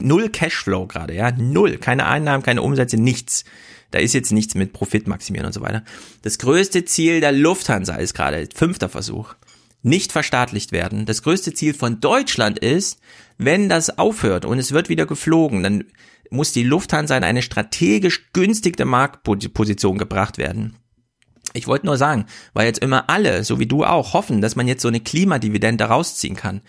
null 0.00 0.30
Cashflow 0.30 0.86
gerade, 0.88 1.14
ja, 1.14 1.30
null, 1.30 1.76
keine 1.78 2.06
Einnahmen, 2.06 2.42
keine 2.42 2.62
Umsätze, 2.62 2.96
nichts. 2.96 3.44
Da 3.92 4.00
ist 4.00 4.14
jetzt 4.14 4.32
nichts 4.32 4.54
mit 4.54 4.72
Profit 4.72 5.06
maximieren 5.06 5.46
und 5.46 5.52
so 5.52 5.60
weiter. 5.60 5.84
Das 6.22 6.38
größte 6.38 6.84
Ziel 6.84 7.20
der 7.20 7.32
Lufthansa 7.32 7.94
ist 7.94 8.14
gerade, 8.14 8.48
fünfter 8.52 8.88
Versuch, 8.88 9.34
nicht 9.82 10.12
verstaatlicht 10.12 10.72
werden. 10.72 11.06
Das 11.06 11.22
größte 11.22 11.54
Ziel 11.54 11.74
von 11.74 12.00
Deutschland 12.00 12.58
ist, 12.58 12.98
wenn 13.38 13.68
das 13.68 13.98
aufhört 13.98 14.44
und 14.44 14.58
es 14.58 14.72
wird 14.72 14.88
wieder 14.88 15.06
geflogen, 15.06 15.62
dann 15.62 15.84
muss 16.30 16.52
die 16.52 16.62
Lufthansa 16.62 17.16
in 17.16 17.24
eine 17.24 17.42
strategisch 17.42 18.32
günstigte 18.32 18.84
Marktposition 18.84 19.98
gebracht 19.98 20.38
werden. 20.38 20.76
Ich 21.52 21.66
wollte 21.66 21.86
nur 21.86 21.98
sagen, 21.98 22.26
weil 22.54 22.66
jetzt 22.66 22.78
immer 22.78 23.10
alle, 23.10 23.44
so 23.44 23.58
wie 23.58 23.66
du 23.66 23.84
auch, 23.84 24.14
hoffen, 24.14 24.40
dass 24.40 24.56
man 24.56 24.68
jetzt 24.68 24.82
so 24.82 24.88
eine 24.88 25.00
Klimadividende 25.00 25.84
rausziehen 25.84 26.36
kann. 26.36 26.62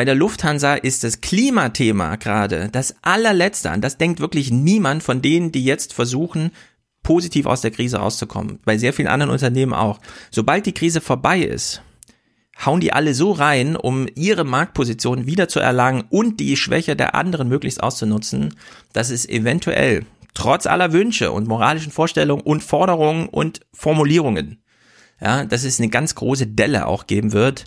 Bei 0.00 0.06
der 0.06 0.14
Lufthansa 0.14 0.76
ist 0.76 1.04
das 1.04 1.20
Klimathema 1.20 2.16
gerade 2.16 2.70
das 2.72 2.94
allerletzte. 3.02 3.70
An 3.70 3.82
das 3.82 3.98
denkt 3.98 4.18
wirklich 4.18 4.50
niemand 4.50 5.02
von 5.02 5.20
denen, 5.20 5.52
die 5.52 5.62
jetzt 5.62 5.92
versuchen, 5.92 6.52
positiv 7.02 7.44
aus 7.44 7.60
der 7.60 7.70
Krise 7.70 7.98
rauszukommen. 7.98 8.60
Bei 8.64 8.78
sehr 8.78 8.94
vielen 8.94 9.08
anderen 9.08 9.30
Unternehmen 9.30 9.74
auch. 9.74 10.00
Sobald 10.30 10.64
die 10.64 10.72
Krise 10.72 11.02
vorbei 11.02 11.40
ist, 11.40 11.82
hauen 12.64 12.80
die 12.80 12.94
alle 12.94 13.12
so 13.12 13.32
rein, 13.32 13.76
um 13.76 14.06
ihre 14.14 14.44
Marktposition 14.44 15.26
wieder 15.26 15.48
zu 15.48 15.60
erlangen 15.60 16.04
und 16.08 16.40
die 16.40 16.56
Schwäche 16.56 16.96
der 16.96 17.14
anderen 17.14 17.50
möglichst 17.50 17.82
auszunutzen, 17.82 18.54
dass 18.94 19.10
es 19.10 19.28
eventuell 19.28 20.06
trotz 20.32 20.64
aller 20.64 20.94
Wünsche 20.94 21.30
und 21.30 21.46
moralischen 21.46 21.92
Vorstellungen 21.92 22.40
und 22.40 22.64
Forderungen 22.64 23.28
und 23.28 23.60
Formulierungen, 23.74 24.62
ja, 25.20 25.44
dass 25.44 25.64
es 25.64 25.78
eine 25.78 25.88
ganz 25.88 26.14
große 26.14 26.46
Delle 26.46 26.86
auch 26.86 27.06
geben 27.06 27.32
wird, 27.32 27.66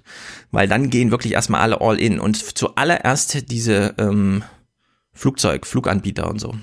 weil 0.52 0.68
dann 0.68 0.90
gehen 0.90 1.12
wirklich 1.12 1.34
erstmal 1.34 1.62
alle 1.62 1.82
all 1.82 2.00
in 2.00 2.20
und 2.20 2.38
zuallererst 2.58 3.52
diese 3.52 3.96
ähm, 3.98 4.44
Flugzeug, 5.14 5.68
Fluganbieter 5.68 6.30
und 6.30 6.40
so. 6.40 6.56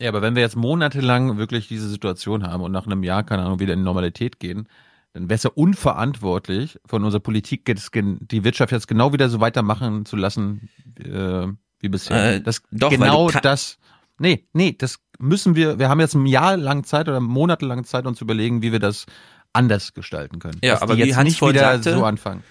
Ja, 0.00 0.08
aber 0.08 0.22
wenn 0.22 0.34
wir 0.34 0.42
jetzt 0.42 0.56
monatelang 0.56 1.36
wirklich 1.36 1.68
diese 1.68 1.88
Situation 1.88 2.46
haben 2.46 2.62
und 2.62 2.72
nach 2.72 2.86
einem 2.86 3.02
Jahr, 3.02 3.22
keine 3.22 3.42
Ahnung, 3.42 3.60
wieder 3.60 3.74
in 3.74 3.82
Normalität 3.82 4.40
gehen, 4.40 4.66
dann 5.12 5.24
wäre 5.28 5.34
es 5.34 5.42
ja 5.42 5.50
unverantwortlich 5.54 6.78
von 6.86 7.04
unserer 7.04 7.20
Politik, 7.20 7.64
die 7.66 8.44
Wirtschaft 8.44 8.72
jetzt 8.72 8.88
genau 8.88 9.12
wieder 9.12 9.28
so 9.28 9.40
weitermachen 9.40 10.06
zu 10.06 10.16
lassen 10.16 10.70
äh, 10.98 11.48
wie 11.80 11.88
bisher. 11.88 12.36
Äh, 12.36 12.40
das 12.40 12.62
doch, 12.70 12.90
genau 12.90 13.30
das. 13.30 13.78
Nee, 14.18 14.46
nee, 14.52 14.74
das 14.78 15.00
müssen 15.18 15.56
wir. 15.56 15.78
Wir 15.78 15.88
haben 15.88 16.00
jetzt 16.00 16.14
ein 16.14 16.26
Jahr 16.26 16.56
lang 16.56 16.84
Zeit 16.84 17.08
oder 17.08 17.20
monatelang 17.20 17.84
Zeit, 17.84 18.06
uns 18.06 18.18
zu 18.18 18.24
überlegen, 18.24 18.62
wie 18.62 18.72
wir 18.72 18.78
das 18.78 19.06
anders 19.52 19.94
gestalten 19.94 20.38
können. 20.38 20.58
Ja, 20.62 20.80
aber 20.82 20.94
die 20.96 21.02
wie 21.02 21.06
jetzt 21.08 21.16
Hans 21.16 21.28
nicht 21.30 21.42
wieder 21.42 21.60
sagte, 21.60 21.94
so 21.94 22.04
anfangen. 22.04 22.42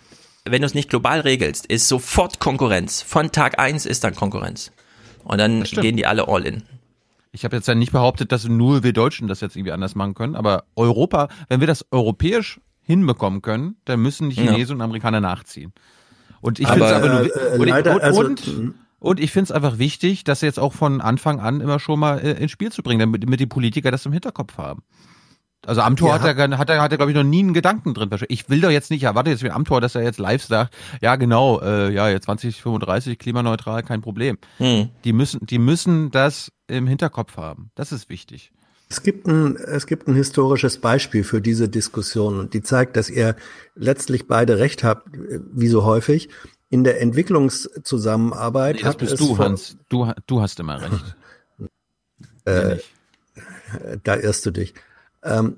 Wenn 0.45 0.61
du 0.61 0.65
es 0.65 0.73
nicht 0.73 0.89
global 0.89 1.19
regelst, 1.21 1.65
ist 1.65 1.87
sofort 1.87 2.39
Konkurrenz. 2.39 3.01
Von 3.01 3.31
Tag 3.31 3.59
eins 3.59 3.85
ist 3.85 4.03
dann 4.03 4.15
Konkurrenz. 4.15 4.71
Und 5.23 5.37
dann 5.37 5.63
gehen 5.63 5.95
die 5.97 6.05
alle 6.05 6.27
all 6.27 6.45
in. 6.45 6.63
Ich 7.31 7.43
habe 7.45 7.55
jetzt 7.55 7.67
ja 7.67 7.75
nicht 7.75 7.91
behauptet, 7.91 8.31
dass 8.31 8.45
nur 8.45 8.81
wir 8.83 8.93
Deutschen 8.93 9.27
das 9.27 9.41
jetzt 9.41 9.55
irgendwie 9.55 9.71
anders 9.73 9.93
machen 9.93 10.15
können, 10.15 10.35
aber 10.35 10.63
Europa, 10.75 11.27
wenn 11.47 11.59
wir 11.59 11.67
das 11.67 11.85
europäisch 11.91 12.59
hinbekommen 12.81 13.43
können, 13.43 13.75
dann 13.85 13.99
müssen 14.01 14.31
die 14.31 14.37
Ja. 14.37 14.51
Chinesen 14.51 14.77
und 14.77 14.81
Amerikaner 14.81 15.19
nachziehen. 15.21 15.71
Und 16.41 16.59
ich 16.59 16.67
finde 16.67 16.85
es 16.85 16.91
aber 16.93 17.07
nur 17.09 17.25
äh, 17.25 17.57
und, 17.57 17.61
ich- 17.67 17.69
leider, 17.69 17.93
und, 17.95 18.01
also, 18.01 18.21
und, 18.21 18.47
mhm. 18.47 18.75
und 18.97 19.19
ich 19.19 19.31
finde 19.31 19.43
es 19.43 19.51
einfach 19.51 19.77
wichtig, 19.77 20.23
das 20.23 20.41
jetzt 20.41 20.57
auch 20.57 20.73
von 20.73 21.01
Anfang 21.01 21.39
an 21.39 21.61
immer 21.61 21.79
schon 21.79 21.99
mal 21.99 22.17
äh, 22.19 22.31
ins 22.41 22.49
Spiel 22.51 22.71
zu 22.71 22.81
bringen, 22.81 22.99
damit, 23.01 23.21
damit 23.21 23.39
die 23.39 23.45
Politiker 23.45 23.91
das 23.91 24.07
im 24.07 24.13
Hinterkopf 24.13 24.57
haben. 24.57 24.81
Also 25.65 25.81
Amthor 25.81 26.09
Ja. 26.09 26.13
hat 26.15 26.25
er, 26.25 26.35
gar- 26.35 26.57
hat 26.57 26.69
er, 26.69 26.81
hat 26.81 26.91
er 26.91 26.97
glaube 26.97 27.11
ich 27.11 27.17
noch 27.17 27.23
nie 27.23 27.39
einen 27.39 27.53
Gedanken 27.53 27.93
drin. 27.93 28.09
Ich 28.29 28.49
will 28.49 28.61
doch 28.61 28.69
jetzt 28.71 28.89
nicht, 28.91 29.03
erwarte 29.03 29.29
jetzt 29.29 29.43
wie 29.43 29.51
Amthor, 29.51 29.81
dass 29.81 29.93
er 29.95 30.03
jetzt 30.03 30.17
live 30.19 30.43
sagt, 30.43 30.73
ja 31.01 31.15
genau, 31.17 31.59
äh, 31.61 31.91
ja 31.93 32.07
jetzt 32.09 32.25
2035 32.25 33.19
klimaneutral, 33.19 33.83
kein 33.83 34.01
Problem. 34.01 34.37
Hm. 34.57 34.89
Die 35.03 35.13
müssen, 35.13 35.45
die 35.45 35.59
müssen 35.59 36.11
das 36.11 36.51
im 36.67 36.87
Hinterkopf 36.87 37.35
haben. 37.37 37.71
Das 37.75 37.91
ist 37.91 38.09
wichtig. 38.09 38.51
Es 38.91 39.03
gibt 39.03 39.27
ein, 39.27 39.55
es 39.57 39.85
gibt 39.85 40.07
ein 40.07 40.15
historisches 40.15 40.79
Beispiel 40.79 41.23
für 41.23 41.41
diese 41.41 41.69
Diskussion 41.69 42.39
und 42.39 42.53
die 42.55 42.63
zeigt, 42.63 42.95
dass 42.97 43.09
ihr 43.09 43.35
letztlich 43.75 44.27
beide 44.27 44.57
recht 44.57 44.83
habt, 44.83 45.07
wie 45.13 45.67
so 45.67 45.83
häufig. 45.83 46.29
In 46.71 46.83
der 46.83 47.01
Entwicklungszusammenarbeit 47.01 48.75
Nee, 48.77 48.81
das 48.81 48.89
hat 48.91 48.97
bist 48.99 49.13
es 49.13 49.19
du, 49.19 49.37
Hans. 49.37 49.77
Du, 49.89 50.11
du 50.25 50.41
hast 50.41 50.59
immer 50.59 50.81
recht. 50.81 51.15
Äh, 52.45 52.77
da 54.03 54.15
irrst 54.15 54.45
du 54.45 54.51
dich. 54.51 54.73
Ähm, 55.23 55.57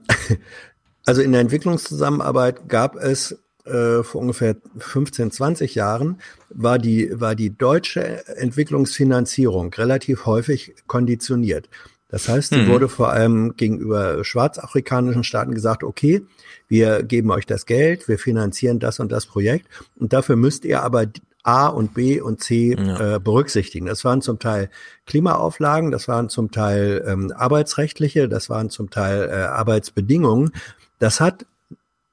also 1.05 1.21
in 1.21 1.31
der 1.31 1.41
Entwicklungszusammenarbeit 1.41 2.67
gab 2.69 2.95
es 2.95 3.37
äh, 3.65 4.03
vor 4.03 4.21
ungefähr 4.21 4.55
15, 4.77 5.31
20 5.31 5.75
Jahren 5.75 6.19
war 6.49 6.79
die, 6.79 7.11
war 7.19 7.35
die 7.35 7.55
deutsche 7.55 8.25
Entwicklungsfinanzierung 8.27 9.73
relativ 9.73 10.25
häufig 10.25 10.75
konditioniert. 10.87 11.69
Das 12.09 12.27
heißt, 12.27 12.51
Mhm. 12.53 12.67
wurde 12.67 12.89
vor 12.89 13.11
allem 13.11 13.55
gegenüber 13.55 14.23
schwarzafrikanischen 14.23 15.23
Staaten 15.23 15.53
gesagt, 15.53 15.83
okay, 15.83 16.25
wir 16.67 17.03
geben 17.03 17.31
euch 17.31 17.45
das 17.45 17.65
Geld, 17.65 18.07
wir 18.07 18.19
finanzieren 18.19 18.79
das 18.79 18.99
und 18.99 19.11
das 19.11 19.25
Projekt 19.25 19.67
und 19.95 20.11
dafür 20.11 20.35
müsst 20.35 20.65
ihr 20.65 20.81
aber 20.83 21.05
A 21.43 21.67
und 21.67 21.93
B 21.93 22.21
und 22.21 22.41
C 22.41 22.73
äh, 22.73 23.19
berücksichtigen. 23.19 23.87
Das 23.87 24.05
waren 24.05 24.21
zum 24.21 24.39
Teil 24.39 24.69
Klimaauflagen, 25.05 25.91
das 25.91 26.07
waren 26.07 26.29
zum 26.29 26.51
Teil 26.51 27.03
ähm, 27.07 27.31
arbeitsrechtliche, 27.35 28.29
das 28.29 28.49
waren 28.49 28.69
zum 28.69 28.89
Teil 28.89 29.29
äh, 29.29 29.33
Arbeitsbedingungen. 29.33 30.51
Das 30.99 31.19
hat 31.19 31.45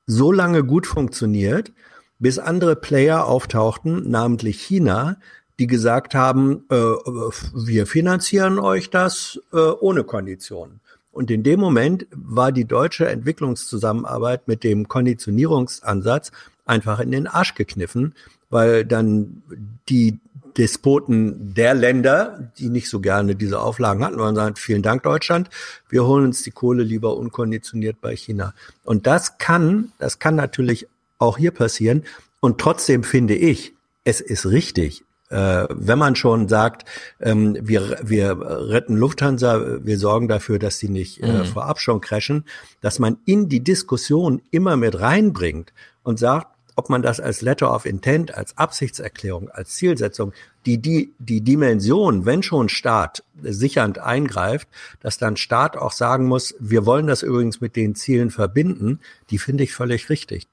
so 0.07 0.32
lange 0.32 0.65
gut 0.65 0.86
funktioniert, 0.86 1.73
bis 2.18 2.39
andere 2.39 2.74
Player 2.74 3.26
auftauchten, 3.26 4.10
namentlich 4.10 4.60
China, 4.60 5.18
die 5.58 5.66
gesagt 5.66 6.15
haben, 6.15 6.65
äh, 6.70 6.74
wir 6.74 7.86
finanzieren 7.86 8.58
euch 8.58 8.90
das 8.90 9.40
äh, 9.52 9.58
ohne 9.58 10.05
Konditionen. 10.05 10.81
Und 11.10 11.31
in 11.31 11.42
dem 11.42 11.58
Moment 11.58 12.07
war 12.12 12.52
die 12.52 12.65
deutsche 12.65 13.08
Entwicklungszusammenarbeit 13.08 14.47
mit 14.47 14.62
dem 14.62 14.86
Konditionierungsansatz 14.86 16.31
einfach 16.65 17.00
in 17.00 17.10
den 17.10 17.26
Arsch 17.26 17.55
gekniffen, 17.55 18.15
weil 18.50 18.84
dann 18.84 19.42
die 19.88 20.18
Despoten 20.56 21.54
der 21.54 21.74
Länder, 21.74 22.50
die 22.58 22.68
nicht 22.68 22.90
so 22.90 23.00
gerne 23.00 23.36
diese 23.36 23.60
Auflagen 23.60 24.04
hatten, 24.04 24.18
waren 24.18 24.34
sagen, 24.34 24.56
vielen 24.56 24.82
Dank 24.82 25.04
Deutschland, 25.04 25.48
wir 25.88 26.04
holen 26.04 26.24
uns 26.26 26.42
die 26.42 26.50
Kohle 26.50 26.82
lieber 26.82 27.16
unkonditioniert 27.16 28.00
bei 28.00 28.16
China. 28.16 28.54
Und 28.84 29.06
das 29.06 29.38
kann, 29.38 29.92
das 29.98 30.18
kann 30.18 30.34
natürlich 30.34 30.88
auch 31.18 31.38
hier 31.38 31.52
passieren. 31.52 32.02
Und 32.40 32.58
trotzdem 32.60 33.04
finde 33.04 33.34
ich, 33.36 33.72
es 34.02 34.20
ist 34.20 34.46
richtig, 34.46 35.04
äh, 35.30 35.66
wenn 35.70 35.98
man 35.98 36.16
schon 36.16 36.48
sagt, 36.48 36.88
ähm, 37.20 37.56
wir, 37.60 37.98
wir 38.02 38.38
retten 38.40 38.96
Lufthansa, 38.96 39.84
wir 39.84 39.98
sorgen 39.98 40.26
dafür, 40.26 40.58
dass 40.58 40.78
sie 40.78 40.88
nicht 40.88 41.22
äh, 41.22 41.40
Mhm. 41.40 41.44
vorab 41.44 41.78
schon 41.80 42.00
crashen, 42.00 42.44
dass 42.80 42.98
man 42.98 43.18
in 43.26 43.48
die 43.48 43.60
Diskussion 43.60 44.40
immer 44.50 44.76
mit 44.76 44.98
reinbringt 44.98 45.72
und 46.02 46.18
sagt, 46.18 46.57
ob 46.78 46.90
man 46.90 47.02
das 47.02 47.18
als 47.18 47.40
Letter 47.40 47.74
of 47.74 47.86
Intent, 47.86 48.32
als 48.32 48.57
Absichtserklärung, 48.57 49.50
als 49.50 49.74
Zielsetzung, 49.74 50.32
die, 50.65 50.78
die, 50.78 51.12
die 51.18 51.40
Dimension, 51.40 52.24
wenn 52.24 52.44
schon 52.44 52.68
Staat 52.68 53.24
sichernd 53.42 53.98
eingreift, 53.98 54.68
dass 55.00 55.18
dann 55.18 55.36
Staat 55.36 55.76
auch 55.76 55.90
sagen 55.90 56.26
muss, 56.26 56.55
wir 56.60 56.86
wollen 56.86 57.08
das 57.08 57.24
übrigens 57.24 57.60
mit 57.60 57.74
den 57.74 57.97
Zielen 57.97 58.31
verbinden, 58.31 59.00
die 59.31 59.39
finde 59.39 59.65
ich 59.65 59.74
völlig 59.74 60.08
richtig. 60.08 60.47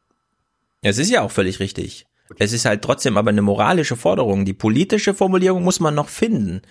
Es 0.81 0.97
ist 0.97 1.11
ja 1.11 1.21
auch 1.21 1.31
völlig 1.31 1.59
richtig. 1.59 2.07
Es 2.39 2.53
ist 2.53 2.65
halt 2.65 2.81
trotzdem 2.81 3.17
aber 3.17 3.29
eine 3.29 3.43
moralische 3.43 3.95
Forderung. 3.95 4.45
Die 4.45 4.53
politische 4.53 5.13
Formulierung 5.13 5.63
muss 5.63 5.79
man 5.79 5.93
noch 5.93 6.09
finden. 6.09 6.63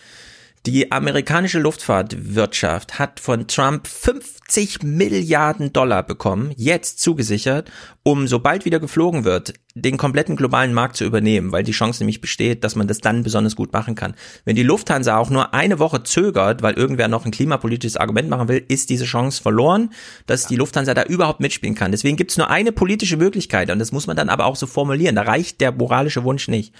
Die 0.67 0.91
amerikanische 0.91 1.59
Luftfahrtwirtschaft 1.59 2.99
hat 2.99 3.20
von 3.20 3.47
Trump 3.49 3.86
50 3.86 4.83
Milliarden 4.83 5.75
Dollar 5.75 6.02
bekommen, 6.02 6.52
jetzt 6.57 7.01
zugesichert, 7.01 7.70
um 8.02 8.26
sobald 8.26 8.65
wieder 8.65 8.81
geflogen 8.81 9.25
wird, 9.25 9.52
den 9.75 9.99
kompletten 9.99 10.36
globalen 10.36 10.73
Markt 10.73 10.97
zu 10.97 11.05
übernehmen, 11.05 11.52
weil 11.52 11.65
die 11.65 11.73
Chance 11.73 12.02
nämlich 12.02 12.23
besteht, 12.23 12.65
dass 12.65 12.76
man 12.76 12.89
das 12.89 13.02
dann 13.02 13.23
besonders 13.23 13.57
gut 13.57 13.75
machen 13.75 13.94
kann. 13.94 14.15
Wenn 14.47 14.57
die 14.57 14.62
Lufthansa 14.62 15.18
auch 15.18 15.28
nur 15.28 15.52
eine 15.52 15.78
Woche 15.81 16.02
zögert, 16.02 16.62
weil 16.62 16.73
irgendwer 16.75 17.09
noch 17.09 17.26
ein 17.26 17.31
klimapolitisches 17.31 17.99
Argument 17.99 18.31
machen 18.31 18.49
will, 18.49 18.65
ist 18.67 18.89
diese 18.89 19.05
Chance 19.05 19.43
verloren, 19.43 19.91
dass 20.26 20.47
die 20.47 20.57
Lufthansa 20.57 20.94
da 20.94 21.02
überhaupt 21.02 21.41
mitspielen 21.41 21.75
kann. 21.75 21.91
Deswegen 21.91 22.17
gibt 22.17 22.31
es 22.31 22.39
nur 22.39 22.49
eine 22.49 22.73
politische 22.73 23.18
Möglichkeit 23.18 23.70
und 23.70 23.81
das 23.81 23.93
muss 23.93 24.07
man 24.07 24.17
dann 24.17 24.31
aber 24.31 24.47
auch 24.47 24.57
so 24.57 24.67
formulieren. 24.67 25.17
Da 25.17 25.23
reicht 25.23 25.60
der 25.60 25.73
moralische 25.73 26.25
Wunsch 26.25 26.49
nicht. 26.49 26.73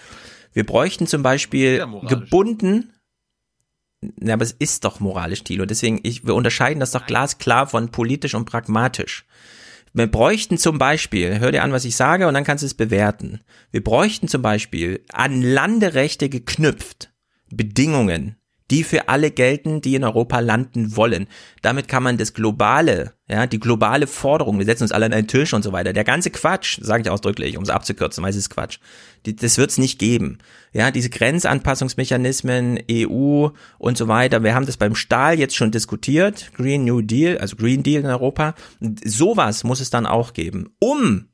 Wir 0.55 0.65
bräuchten 0.65 1.07
zum 1.07 1.23
Beispiel 1.23 1.85
gebunden 2.09 2.94
ja, 4.21 4.35
aber 4.35 4.45
es 4.45 4.53
ist 4.53 4.85
doch 4.85 5.01
moralisch, 5.01 5.45
Thilo. 5.45 5.67
Deswegen, 5.67 6.01
ich, 6.03 6.27
wir 6.27 6.35
unterscheiden 6.35 6.81
das 6.81 6.93
doch 6.93 7.07
glasklar 7.07 7.67
von 7.67 7.91
politisch 7.91 8.35
und 8.35 8.45
pragmatisch. 8.45 9.25
Wir 9.93 10.09
bräuchten 10.09 10.59
zum 10.59 10.79
Beispiel, 10.79 11.39
hör 11.39 11.53
dir 11.53 11.63
an, 11.63 11.73
was 11.73 11.85
ich 11.85 11.95
sage, 11.95 12.27
und 12.27 12.35
dann 12.35 12.45
kannst 12.45 12.63
du 12.63 12.67
es 12.67 12.75
bewerten. 12.75 13.41
Wir 13.71 13.83
bräuchten 13.83 14.27
zum 14.27 14.43
Beispiel 14.43 15.05
an 15.13 15.41
Landerechte 15.41 16.29
geknüpft 16.29 17.13
Bedingungen, 17.51 18.37
die 18.75 18.83
für 18.83 19.09
alle 19.09 19.31
gelten, 19.31 19.81
die 19.81 19.95
in 19.95 20.03
Europa 20.03 20.41
landen 20.41 20.97
wollen. 20.97 21.29
Damit 21.63 21.87
kann 21.87 22.03
man 22.03 22.19
das 22.19 22.35
globale, 22.35 23.13
ja, 23.29 23.47
die 23.47 23.61
globale 23.61 24.09
Forderung, 24.09 24.59
wir 24.59 24.67
setzen 24.67 24.83
uns 24.83 24.91
alle 24.91 25.07
an 25.07 25.13
einen 25.13 25.29
Tisch 25.29 25.55
und 25.55 25.63
so 25.63 25.71
weiter, 25.71 25.93
der 25.93 26.03
ganze 26.03 26.31
Quatsch, 26.31 26.81
sage 26.83 27.05
ich 27.05 27.09
ausdrücklich, 27.09 27.57
um 27.57 27.63
es 27.63 27.71
abzukürzen, 27.71 28.25
weil 28.25 28.31
es 28.31 28.37
ist 28.37 28.51
Quatsch. 28.51 28.79
Die, 29.27 29.37
das 29.37 29.59
wird 29.59 29.71
es 29.71 29.79
nicht 29.79 30.01
geben. 30.01 30.39
Ja, 30.73 30.91
diese 30.91 31.09
Grenzanpassungsmechanismen, 31.09 32.81
EU 32.91 33.51
und 33.79 33.97
so 33.97 34.09
weiter, 34.09 34.43
wir 34.43 34.57
haben 34.57 34.67
das 34.67 34.77
beim 34.77 34.97
Stahl 34.97 35.39
jetzt 35.39 35.55
schon 35.55 35.71
diskutiert, 35.71 36.51
Green 36.57 36.85
New 36.85 37.01
Deal, 37.01 37.39
also 37.39 37.55
Green 37.55 37.85
Deal 37.85 38.03
in 38.03 38.11
Europa. 38.11 38.57
Sowas 39.05 39.63
muss 39.63 39.79
es 39.79 39.91
dann 39.91 40.05
auch 40.05 40.33
geben, 40.33 40.75
um 40.81 41.29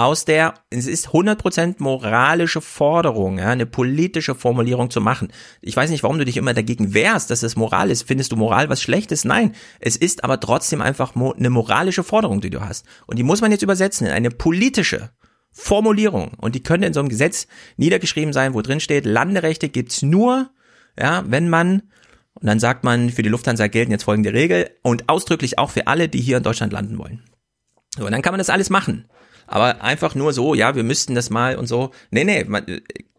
aus 0.00 0.24
der, 0.24 0.54
es 0.70 0.86
ist 0.86 1.08
100% 1.08 1.76
moralische 1.78 2.62
Forderung, 2.62 3.38
ja, 3.38 3.48
eine 3.48 3.66
politische 3.66 4.34
Formulierung 4.34 4.90
zu 4.90 5.02
machen. 5.02 5.28
Ich 5.60 5.76
weiß 5.76 5.90
nicht, 5.90 6.02
warum 6.02 6.18
du 6.18 6.24
dich 6.24 6.38
immer 6.38 6.54
dagegen 6.54 6.94
wehrst, 6.94 7.30
dass 7.30 7.42
es 7.42 7.54
Moral 7.54 7.90
ist. 7.90 8.04
Findest 8.04 8.32
du 8.32 8.36
Moral 8.36 8.70
was 8.70 8.80
Schlechtes? 8.80 9.26
Nein. 9.26 9.54
Es 9.78 9.96
ist 9.96 10.24
aber 10.24 10.40
trotzdem 10.40 10.80
einfach 10.80 11.14
mo 11.14 11.32
eine 11.32 11.50
moralische 11.50 12.02
Forderung, 12.02 12.40
die 12.40 12.48
du 12.48 12.60
hast. 12.60 12.86
Und 13.06 13.18
die 13.18 13.22
muss 13.22 13.42
man 13.42 13.50
jetzt 13.52 13.62
übersetzen 13.62 14.06
in 14.06 14.12
eine 14.12 14.30
politische 14.30 15.10
Formulierung. 15.52 16.32
Und 16.38 16.54
die 16.54 16.62
könnte 16.62 16.86
in 16.86 16.94
so 16.94 17.00
einem 17.00 17.10
Gesetz 17.10 17.46
niedergeschrieben 17.76 18.32
sein, 18.32 18.54
wo 18.54 18.62
drin 18.62 18.80
steht, 18.80 19.04
Landerechte 19.04 19.68
gibt's 19.68 20.00
nur, 20.00 20.50
ja, 20.98 21.24
wenn 21.26 21.50
man 21.50 21.82
und 22.34 22.46
dann 22.46 22.60
sagt 22.60 22.84
man, 22.84 23.10
für 23.10 23.22
die 23.22 23.28
Lufthansa 23.28 23.66
gelten 23.66 23.90
jetzt 23.90 24.04
folgende 24.04 24.32
Regel 24.32 24.70
und 24.82 25.10
ausdrücklich 25.10 25.58
auch 25.58 25.70
für 25.70 25.88
alle, 25.88 26.08
die 26.08 26.20
hier 26.20 26.38
in 26.38 26.42
Deutschland 26.42 26.72
landen 26.72 26.96
wollen. 26.96 27.22
So, 27.96 28.06
und 28.06 28.12
dann 28.12 28.22
kann 28.22 28.32
man 28.32 28.38
das 28.38 28.50
alles 28.50 28.70
machen. 28.70 29.09
Aber 29.50 29.82
einfach 29.82 30.14
nur 30.14 30.32
so, 30.32 30.54
ja, 30.54 30.76
wir 30.76 30.84
müssten 30.84 31.16
das 31.16 31.28
mal 31.28 31.56
und 31.56 31.66
so. 31.66 31.90
Nee, 32.12 32.22
nee, 32.22 32.44
man, 32.44 32.64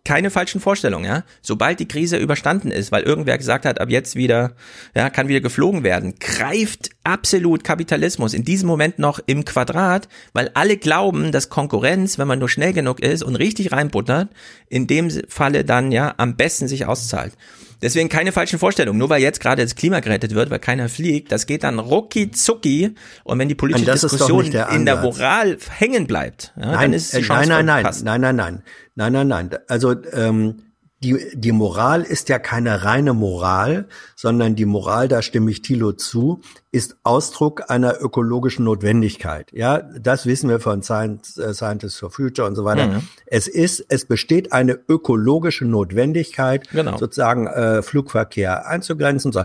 keine 0.03 0.31
falschen 0.31 0.59
Vorstellungen, 0.59 1.05
ja. 1.05 1.23
Sobald 1.41 1.79
die 1.79 1.87
Krise 1.87 2.17
überstanden 2.17 2.71
ist, 2.71 2.91
weil 2.91 3.03
irgendwer 3.03 3.37
gesagt 3.37 3.65
hat, 3.65 3.79
ab 3.79 3.89
jetzt 3.89 4.15
wieder, 4.15 4.53
ja, 4.95 5.09
kann 5.09 5.27
wieder 5.27 5.41
geflogen 5.41 5.83
werden, 5.83 6.15
greift 6.19 6.89
absolut 7.03 7.63
Kapitalismus 7.63 8.33
in 8.33 8.43
diesem 8.43 8.67
Moment 8.67 8.99
noch 8.99 9.19
im 9.25 9.45
Quadrat, 9.45 10.07
weil 10.33 10.49
alle 10.53 10.77
glauben, 10.77 11.31
dass 11.31 11.49
Konkurrenz, 11.49 12.17
wenn 12.17 12.27
man 12.27 12.39
nur 12.39 12.49
schnell 12.49 12.73
genug 12.73 12.99
ist 12.99 13.23
und 13.23 13.35
richtig 13.35 13.71
reinbuttert, 13.71 14.29
in 14.69 14.87
dem 14.87 15.11
Falle 15.27 15.63
dann 15.65 15.91
ja 15.91 16.13
am 16.17 16.35
besten 16.35 16.67
sich 16.67 16.85
auszahlt. 16.85 17.33
Deswegen 17.81 18.09
keine 18.09 18.31
falschen 18.31 18.59
Vorstellungen. 18.59 18.99
Nur 18.99 19.09
weil 19.09 19.21
jetzt 19.21 19.39
gerade 19.39 19.63
das 19.63 19.75
Klima 19.75 19.99
gerettet 20.01 20.35
wird, 20.35 20.49
weil 20.51 20.59
keiner 20.59 20.87
fliegt, 20.87 21.31
das 21.31 21.47
geht 21.47 21.63
dann 21.63 21.79
rucki 21.79 22.29
zucki. 22.31 22.93
Und 23.23 23.39
wenn 23.39 23.49
die 23.49 23.55
politische 23.55 23.91
Diskussion 23.91 24.51
der 24.51 24.69
in 24.69 24.85
der 24.85 24.97
Moral 24.97 25.57
hängen 25.77 26.05
bleibt, 26.05 26.53
ja, 26.55 26.67
nein, 26.67 26.79
dann 26.79 26.93
ist 26.93 27.13
die 27.13 27.17
äh, 27.17 27.21
Chance 27.21 27.49
nein, 27.49 27.65
nein, 27.65 27.83
nein, 27.83 28.03
nein, 28.03 28.21
nein, 28.21 28.35
nein, 28.35 28.63
nein, 28.95 29.13
nein, 29.13 29.27
nein. 29.27 29.49
Also 29.67 29.95
ähm, 30.11 30.63
die, 31.03 31.17
die 31.33 31.51
Moral 31.51 32.03
ist 32.03 32.29
ja 32.29 32.37
keine 32.37 32.83
reine 32.83 33.13
Moral, 33.13 33.87
sondern 34.15 34.55
die 34.55 34.65
Moral, 34.65 35.07
da 35.07 35.23
stimme 35.23 35.49
ich 35.49 35.63
Thilo 35.63 35.93
zu, 35.93 36.41
ist 36.71 36.95
Ausdruck 37.01 37.71
einer 37.71 37.99
ökologischen 38.01 38.65
Notwendigkeit. 38.65 39.51
Ja, 39.51 39.79
das 39.79 40.27
wissen 40.27 40.47
wir 40.47 40.59
von 40.59 40.83
Science, 40.83 41.37
äh, 41.37 41.55
Scientists 41.55 41.97
for 41.97 42.11
Future 42.11 42.47
und 42.47 42.55
so 42.55 42.65
weiter. 42.65 42.85
Mhm. 42.87 43.01
Es 43.25 43.47
ist, 43.47 43.83
es 43.89 44.05
besteht 44.05 44.53
eine 44.53 44.77
ökologische 44.87 45.65
Notwendigkeit, 45.65 46.69
Genau. 46.69 46.97
sozusagen 46.97 47.47
äh, 47.47 47.81
Flugverkehr 47.81 48.67
einzugrenzen. 48.67 49.31
So. 49.31 49.43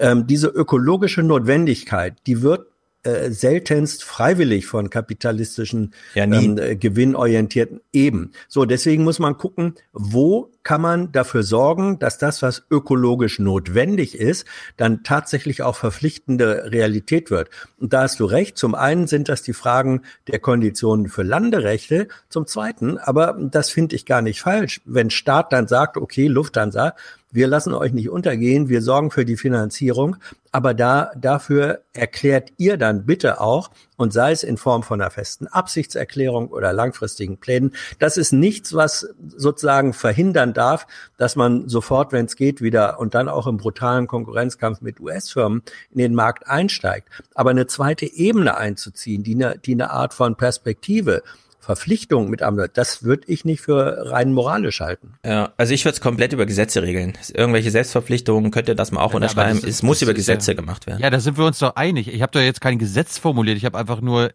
Ähm, 0.00 0.26
diese 0.26 0.48
ökologische 0.48 1.22
Notwendigkeit, 1.22 2.16
die 2.26 2.42
wird 2.42 2.66
äh, 3.06 3.30
seltenst 3.30 4.02
freiwillig 4.02 4.66
von 4.66 4.90
kapitalistischen 4.90 5.94
Ja, 6.14 6.24
ähm, 6.24 6.58
äh, 6.58 6.74
gewinnorientierten 6.74 7.80
eben. 7.92 8.32
So, 8.48 8.64
deswegen 8.64 9.04
muss 9.04 9.18
man 9.18 9.38
gucken, 9.38 9.74
wo 9.92 10.50
kann 10.64 10.80
man 10.80 11.12
dafür 11.12 11.44
sorgen, 11.44 12.00
dass 12.00 12.18
das, 12.18 12.42
was 12.42 12.64
ökologisch 12.70 13.38
notwendig 13.38 14.18
ist, 14.18 14.46
dann 14.76 15.04
tatsächlich 15.04 15.62
auch 15.62 15.76
verpflichtende 15.76 16.72
Realität 16.72 17.30
wird. 17.30 17.50
Und 17.78 17.92
da 17.92 18.02
hast 18.02 18.18
du 18.18 18.24
recht. 18.24 18.58
Zum 18.58 18.74
einen 18.74 19.06
sind 19.06 19.28
das 19.28 19.42
die 19.42 19.52
Fragen 19.52 20.02
der 20.26 20.40
Konditionen 20.40 21.08
für 21.08 21.22
Landerechte. 21.22 22.08
Zum 22.28 22.48
zweiten, 22.48 22.98
aber 22.98 23.38
das 23.40 23.70
finde 23.70 23.94
ich 23.94 24.06
gar 24.06 24.22
nicht 24.22 24.40
falsch, 24.40 24.80
wenn 24.84 25.10
Staat 25.10 25.52
dann 25.52 25.68
sagt, 25.68 25.96
okay, 25.96 26.26
Lufthansa, 26.26 26.94
wir 27.36 27.46
lassen 27.48 27.74
euch 27.74 27.92
nicht 27.92 28.08
untergehen, 28.08 28.70
wir 28.70 28.80
sorgen 28.80 29.10
für 29.10 29.26
die 29.26 29.36
Finanzierung, 29.36 30.16
aber 30.52 30.72
da, 30.72 31.10
dafür 31.16 31.82
erklärt 31.92 32.50
ihr 32.56 32.78
dann 32.78 33.04
bitte 33.04 33.42
auch, 33.42 33.70
und 33.98 34.14
sei 34.14 34.32
es 34.32 34.42
in 34.42 34.56
Form 34.56 34.82
von 34.82 35.02
einer 35.02 35.10
festen 35.10 35.46
Absichtserklärung 35.46 36.48
oder 36.48 36.72
langfristigen 36.72 37.36
Plänen, 37.36 37.72
das 37.98 38.16
ist 38.16 38.32
nichts, 38.32 38.74
was 38.74 39.14
sozusagen 39.36 39.92
verhindern 39.92 40.54
darf, 40.54 40.86
dass 41.18 41.36
man 41.36 41.68
sofort, 41.68 42.10
wenn 42.10 42.24
es 42.24 42.36
geht, 42.36 42.62
wieder 42.62 42.98
und 42.98 43.14
dann 43.14 43.28
auch 43.28 43.46
im 43.46 43.58
brutalen 43.58 44.06
Konkurrenzkampf 44.06 44.80
mit 44.80 44.98
US-Firmen 44.98 45.62
in 45.90 45.98
den 45.98 46.14
Markt 46.14 46.48
einsteigt. 46.48 47.10
Aber 47.34 47.50
eine 47.50 47.66
zweite 47.66 48.06
Ebene 48.06 48.56
einzuziehen, 48.56 49.22
die 49.22 49.34
eine, 49.34 49.58
die 49.58 49.72
eine 49.72 49.90
Art 49.90 50.14
von 50.14 50.36
Perspektive, 50.36 51.22
Verpflichtung 51.66 52.30
mit 52.30 52.42
am, 52.42 52.58
das 52.72 53.02
würde 53.02 53.24
ich 53.26 53.44
nicht 53.44 53.60
für 53.60 54.10
rein 54.10 54.32
moralisch 54.32 54.80
halten. 54.80 55.14
Ja, 55.24 55.52
also 55.56 55.74
ich 55.74 55.84
würde 55.84 55.94
es 55.96 56.00
komplett 56.00 56.32
über 56.32 56.46
Gesetze 56.46 56.82
regeln. 56.82 57.18
Irgendwelche 57.34 57.70
Selbstverpflichtungen 57.70 58.50
könnt 58.52 58.68
ihr 58.68 58.74
das 58.76 58.92
mal 58.92 59.00
auch 59.02 59.10
Ja, 59.10 59.16
unterschreiben. 59.16 59.56
das 59.56 59.64
ist- 59.64 59.74
es 59.76 59.82
muss 59.82 59.98
das 59.98 60.02
über 60.08 60.14
Gesetze 60.14 60.52
ja- 60.52 60.56
gemacht 60.56 60.86
werden. 60.86 61.00
Ja, 61.02 61.10
da 61.10 61.18
sind 61.20 61.36
wir 61.38 61.44
uns 61.44 61.58
doch 61.58 61.74
einig. 61.76 62.06
Ich 62.08 62.22
habe 62.22 62.30
da 62.32 62.40
jetzt 62.40 62.60
kein 62.60 62.78
Gesetz 62.78 63.18
formuliert. 63.18 63.56
Ich 63.58 63.64
habe 63.64 63.76
einfach 63.78 64.00
nur 64.00 64.30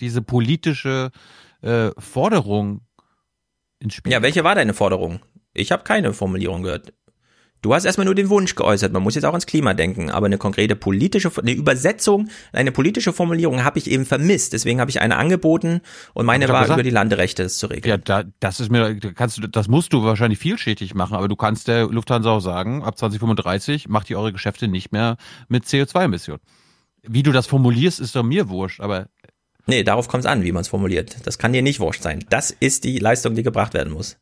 diese 0.00 0.22
politische 0.22 1.10
äh, 1.62 1.90
Forderung 1.98 2.80
ins 3.78 3.94
Spiel. 3.94 4.12
Ja, 4.12 4.22
welche 4.22 4.42
war 4.44 4.54
deine 4.54 4.74
Forderung? 4.74 5.20
Ich 5.54 5.70
habe 5.72 5.82
keine 5.84 6.12
Formulierung 6.12 6.62
gehört. 6.62 6.92
Du 7.62 7.72
hast 7.72 7.84
erstmal 7.84 8.06
nur 8.06 8.16
den 8.16 8.28
Wunsch 8.28 8.56
geäußert, 8.56 8.92
man 8.92 9.04
muss 9.04 9.14
jetzt 9.14 9.24
auch 9.24 9.32
ans 9.32 9.46
Klima 9.46 9.72
denken, 9.72 10.10
aber 10.10 10.26
eine 10.26 10.36
konkrete 10.36 10.74
politische, 10.74 11.30
eine 11.40 11.52
Übersetzung, 11.52 12.28
eine 12.52 12.72
politische 12.72 13.12
Formulierung 13.12 13.62
habe 13.62 13.78
ich 13.78 13.88
eben 13.88 14.04
vermisst. 14.04 14.52
Deswegen 14.52 14.80
habe 14.80 14.90
ich 14.90 15.00
eine 15.00 15.16
angeboten 15.16 15.80
und 16.12 16.26
meine 16.26 16.48
war 16.48 16.62
gesagt. 16.62 16.76
über 16.76 16.82
die 16.82 16.90
Landerechte 16.90 17.44
das 17.44 17.58
zu 17.58 17.68
regeln. 17.68 17.88
Ja, 17.88 17.96
da, 17.98 18.24
das 18.40 18.58
ist 18.58 18.70
mir, 18.72 18.98
kannst 19.14 19.38
du, 19.38 19.46
das 19.46 19.68
musst 19.68 19.92
du 19.92 20.02
wahrscheinlich 20.02 20.40
vielschichtig 20.40 20.94
machen, 20.94 21.16
aber 21.16 21.28
du 21.28 21.36
kannst 21.36 21.68
der 21.68 21.86
Lufthansa 21.86 22.30
auch 22.30 22.40
sagen, 22.40 22.82
ab 22.82 22.98
2035 22.98 23.88
macht 23.88 24.10
ihr 24.10 24.18
eure 24.18 24.32
Geschäfte 24.32 24.66
nicht 24.66 24.90
mehr 24.90 25.16
mit 25.48 25.64
CO2-Emissionen. 25.64 26.40
Wie 27.04 27.22
du 27.22 27.30
das 27.30 27.46
formulierst, 27.46 28.00
ist 28.00 28.16
doch 28.16 28.24
mir 28.24 28.48
wurscht, 28.48 28.80
aber 28.80 29.06
Nee, 29.66 29.84
darauf 29.84 30.08
kommt 30.08 30.24
es 30.24 30.30
an, 30.30 30.42
wie 30.42 30.50
man 30.50 30.62
es 30.62 30.68
formuliert. 30.68 31.18
Das 31.24 31.38
kann 31.38 31.52
dir 31.52 31.62
nicht 31.62 31.78
wurscht 31.78 32.02
sein. 32.02 32.24
Das 32.28 32.50
ist 32.50 32.82
die 32.82 32.98
Leistung, 32.98 33.36
die 33.36 33.44
gebracht 33.44 33.74
werden 33.74 33.92
muss. 33.92 34.18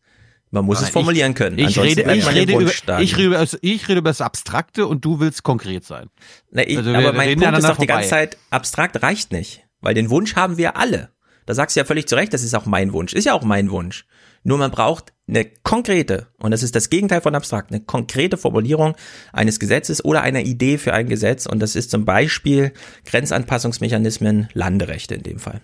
Man 0.53 0.65
muss 0.65 0.79
Aber 0.79 0.87
es 0.87 0.93
formulieren 0.93 1.31
ich, 1.33 1.37
können. 1.37 1.59
Ich 1.59 1.67
Ansonsten 1.79 2.01
rede, 2.01 2.15
ich 2.17 2.27
rede, 2.29 2.53
über, 2.55 2.63
ich, 3.01 3.17
rede 3.17 3.25
über, 3.27 3.39
das- 3.39 3.59
ich 3.61 3.89
rede 3.89 3.99
über 4.01 4.11
das 4.11 4.21
Abstrakte 4.21 4.87
und 4.87 5.05
du 5.05 5.21
willst 5.21 5.43
konkret 5.45 5.85
sein. 5.85 6.09
Na, 6.51 6.67
ich, 6.67 6.77
Also 6.77 6.93
aber 6.93 7.13
mein 7.13 7.39
Punkt 7.39 7.59
ist 7.59 7.69
doch 7.69 7.77
die 7.79 7.87
ganze 7.87 8.09
vorbei. 8.09 8.27
Zeit, 8.27 8.39
abstrakt 8.51 9.03
reicht 9.03 9.33
nicht. 9.33 9.65
Weil 9.81 9.95
den 9.95 10.11
Wunsch 10.11 10.35
haben 10.37 10.57
wir 10.57 10.77
alle. 10.77 11.11
Da 11.47 11.55
sagst 11.55 11.75
du 11.77 11.81
ja 11.81 11.85
völlig 11.85 12.07
zu 12.09 12.17
Recht, 12.17 12.35
das 12.35 12.43
ist 12.43 12.55
auch 12.55 12.67
mein 12.67 12.93
Wunsch. 12.93 13.13
Ist 13.13 13.25
ja 13.25 13.33
auch 13.35 13.43
mein 13.45 13.71
Wunsch. 13.71 14.07
Nur 14.43 14.59
man 14.59 14.71
braucht 14.71 15.13
eine 15.29 15.45
konkrete, 15.63 16.29
und 16.39 16.51
das 16.51 16.63
ist 16.63 16.75
das 16.75 16.91
Gegenteil 16.91 17.21
von 17.21 17.35
abstrakt, 17.35 17.71
eine 17.71 17.81
konkrete 17.81 18.37
Formulierung 18.37 18.97
eines 19.33 19.61
Gesetzes 19.61 20.05
oder 20.05 20.23
einer 20.23 20.41
Idee 20.41 20.79
für 20.79 20.93
ein 20.95 21.09
Gesetz. 21.09 21.47
Und 21.47 21.61
das 21.61 21.77
ist 21.77 21.91
zum 21.91 22.05
Beispiel 22.05 22.73
Grenzanpassungsmechanismen, 23.05 24.49
Landerechte 24.53 25.15
in 25.15 25.23
dem 25.23 25.39
Fall. 25.39 25.61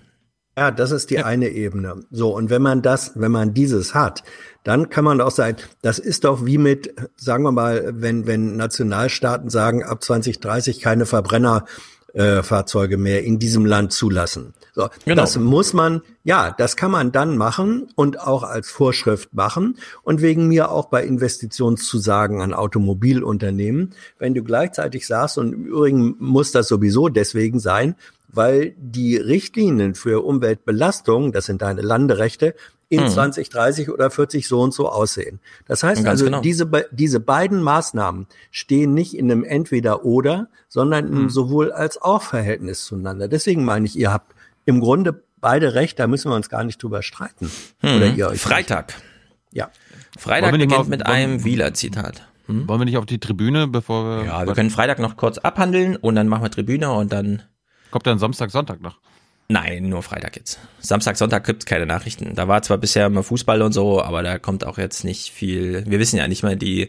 Ja, 0.58 0.70
das 0.70 0.90
ist 0.90 1.10
die 1.10 1.18
eine 1.18 1.50
Ebene. 1.50 2.02
So, 2.10 2.34
und 2.34 2.48
wenn 2.48 2.62
man 2.62 2.80
das, 2.80 3.12
wenn 3.14 3.30
man 3.30 3.52
dieses 3.52 3.94
hat, 3.94 4.22
dann 4.64 4.88
kann 4.88 5.04
man 5.04 5.20
auch 5.20 5.30
sagen, 5.30 5.58
das 5.82 5.98
ist 5.98 6.24
doch 6.24 6.46
wie 6.46 6.56
mit, 6.56 6.94
sagen 7.14 7.44
wir 7.44 7.52
mal, 7.52 7.92
wenn, 7.94 8.26
wenn 8.26 8.56
Nationalstaaten 8.56 9.50
sagen, 9.50 9.84
ab 9.84 10.02
2030 10.02 10.80
keine 10.80 11.04
Verbrenner 11.04 11.66
äh, 12.14 12.40
mehr 12.96 13.22
in 13.22 13.38
diesem 13.38 13.66
Land 13.66 13.92
zulassen. 13.92 14.54
So, 14.76 14.88
Genau. 15.06 15.22
Das 15.22 15.38
muss 15.38 15.72
man, 15.72 16.02
ja, 16.22 16.50
das 16.56 16.76
kann 16.76 16.90
man 16.90 17.10
dann 17.10 17.38
machen 17.38 17.88
und 17.96 18.20
auch 18.20 18.42
als 18.42 18.68
Vorschrift 18.70 19.32
machen 19.32 19.78
und 20.02 20.20
wegen 20.20 20.48
mir 20.48 20.70
auch 20.70 20.90
bei 20.90 21.02
Investitionszusagen 21.02 22.42
an 22.42 22.52
Automobilunternehmen. 22.52 23.94
Wenn 24.18 24.34
du 24.34 24.42
gleichzeitig 24.42 25.06
sagst, 25.06 25.38
und 25.38 25.55
im 25.55 25.64
Übrigen 25.64 26.16
muss 26.18 26.52
das 26.52 26.68
sowieso 26.68 27.08
deswegen 27.08 27.58
sein, 27.58 27.94
weil 28.28 28.74
die 28.78 29.16
Richtlinien 29.16 29.94
für 29.94 30.22
Umweltbelastung, 30.24 31.32
das 31.32 31.46
sind 31.46 31.62
deine 31.62 31.80
Landerechte, 31.80 32.55
in 32.88 33.02
Mhm. 33.05 33.08
20, 33.08 33.48
30 33.48 33.90
oder 33.90 34.10
40 34.10 34.46
so 34.46 34.60
und 34.60 34.72
so 34.74 34.88
aussehen. 34.88 35.40
Das 35.66 35.82
heißt 35.82 36.06
also, 36.06 36.26
genau. 36.26 36.40
diese, 36.42 36.70
diese 36.92 37.18
beiden 37.18 37.62
Maßnahmen 37.62 38.26
stehen 38.52 38.92
nicht 38.94 39.16
in 39.16 39.30
einem 39.32 39.42
Entweder-Oder, 39.42 40.48
sondern 40.68 41.06
in 41.06 41.12
einem 41.14 41.22
Mhm. 41.24 41.30
sowohl 41.30 41.72
als 41.72 42.00
auch 42.00 42.22
Verhältnis 42.22 42.84
zueinander. 42.84 43.26
Deswegen 43.26 43.64
meine 43.64 43.86
ich, 43.86 43.96
ihr 43.98 44.12
habt 44.12 44.35
im 44.66 44.80
Grunde 44.80 45.24
beide 45.40 45.74
recht, 45.74 45.98
da 45.98 46.06
müssen 46.06 46.30
wir 46.30 46.34
uns 46.36 46.48
gar 46.50 46.64
nicht 46.64 46.82
drüber 46.82 47.02
streiten. 47.02 47.50
Oder 47.82 48.10
Mhm. 48.10 48.16
ihr 48.16 48.28
euch. 48.28 48.40
Freitag. 48.40 48.94
Ja. 49.52 49.70
Freitag 50.18 50.50
Wollen 50.50 50.52
wir 50.54 50.58
nicht 50.58 50.68
beginnt 50.68 50.88
mal- 50.90 50.96
mit 50.98 51.06
einem 51.06 51.44
Wieler-Zitat. 51.44 52.26
Hm? 52.46 52.68
Wollen 52.68 52.80
wir 52.80 52.84
nicht 52.84 52.96
auf 52.98 53.06
die 53.06 53.18
Tribüne, 53.18 53.66
bevor 53.68 54.04
wir. 54.20 54.24
Ja, 54.26 54.46
wir 54.46 54.54
können 54.54 54.70
Freitag 54.70 54.98
noch 54.98 55.16
kurz 55.16 55.38
abhandeln 55.38 55.96
und 55.96 56.14
dann 56.14 56.28
machen 56.28 56.42
wir 56.42 56.50
Tribüne 56.50 56.92
und 56.92 57.12
dann. 57.12 57.42
Kommt 57.90 58.06
dann 58.06 58.18
Samstag, 58.18 58.50
Sonntag 58.50 58.80
noch? 58.82 58.98
Nein, 59.48 59.88
nur 59.88 60.02
Freitag 60.02 60.36
jetzt. 60.36 60.58
Samstag, 60.80 61.16
Sonntag 61.16 61.44
gibt's 61.44 61.66
keine 61.66 61.86
Nachrichten. 61.86 62.34
Da 62.34 62.48
war 62.48 62.62
zwar 62.62 62.78
bisher 62.78 63.06
immer 63.06 63.22
Fußball 63.22 63.62
und 63.62 63.72
so, 63.72 64.02
aber 64.02 64.22
da 64.22 64.38
kommt 64.38 64.64
auch 64.64 64.76
jetzt 64.78 65.04
nicht 65.04 65.30
viel. 65.30 65.84
Wir 65.86 65.98
wissen 66.00 66.16
ja 66.16 66.26
nicht 66.28 66.42
mal, 66.42 66.56
die 66.56 66.88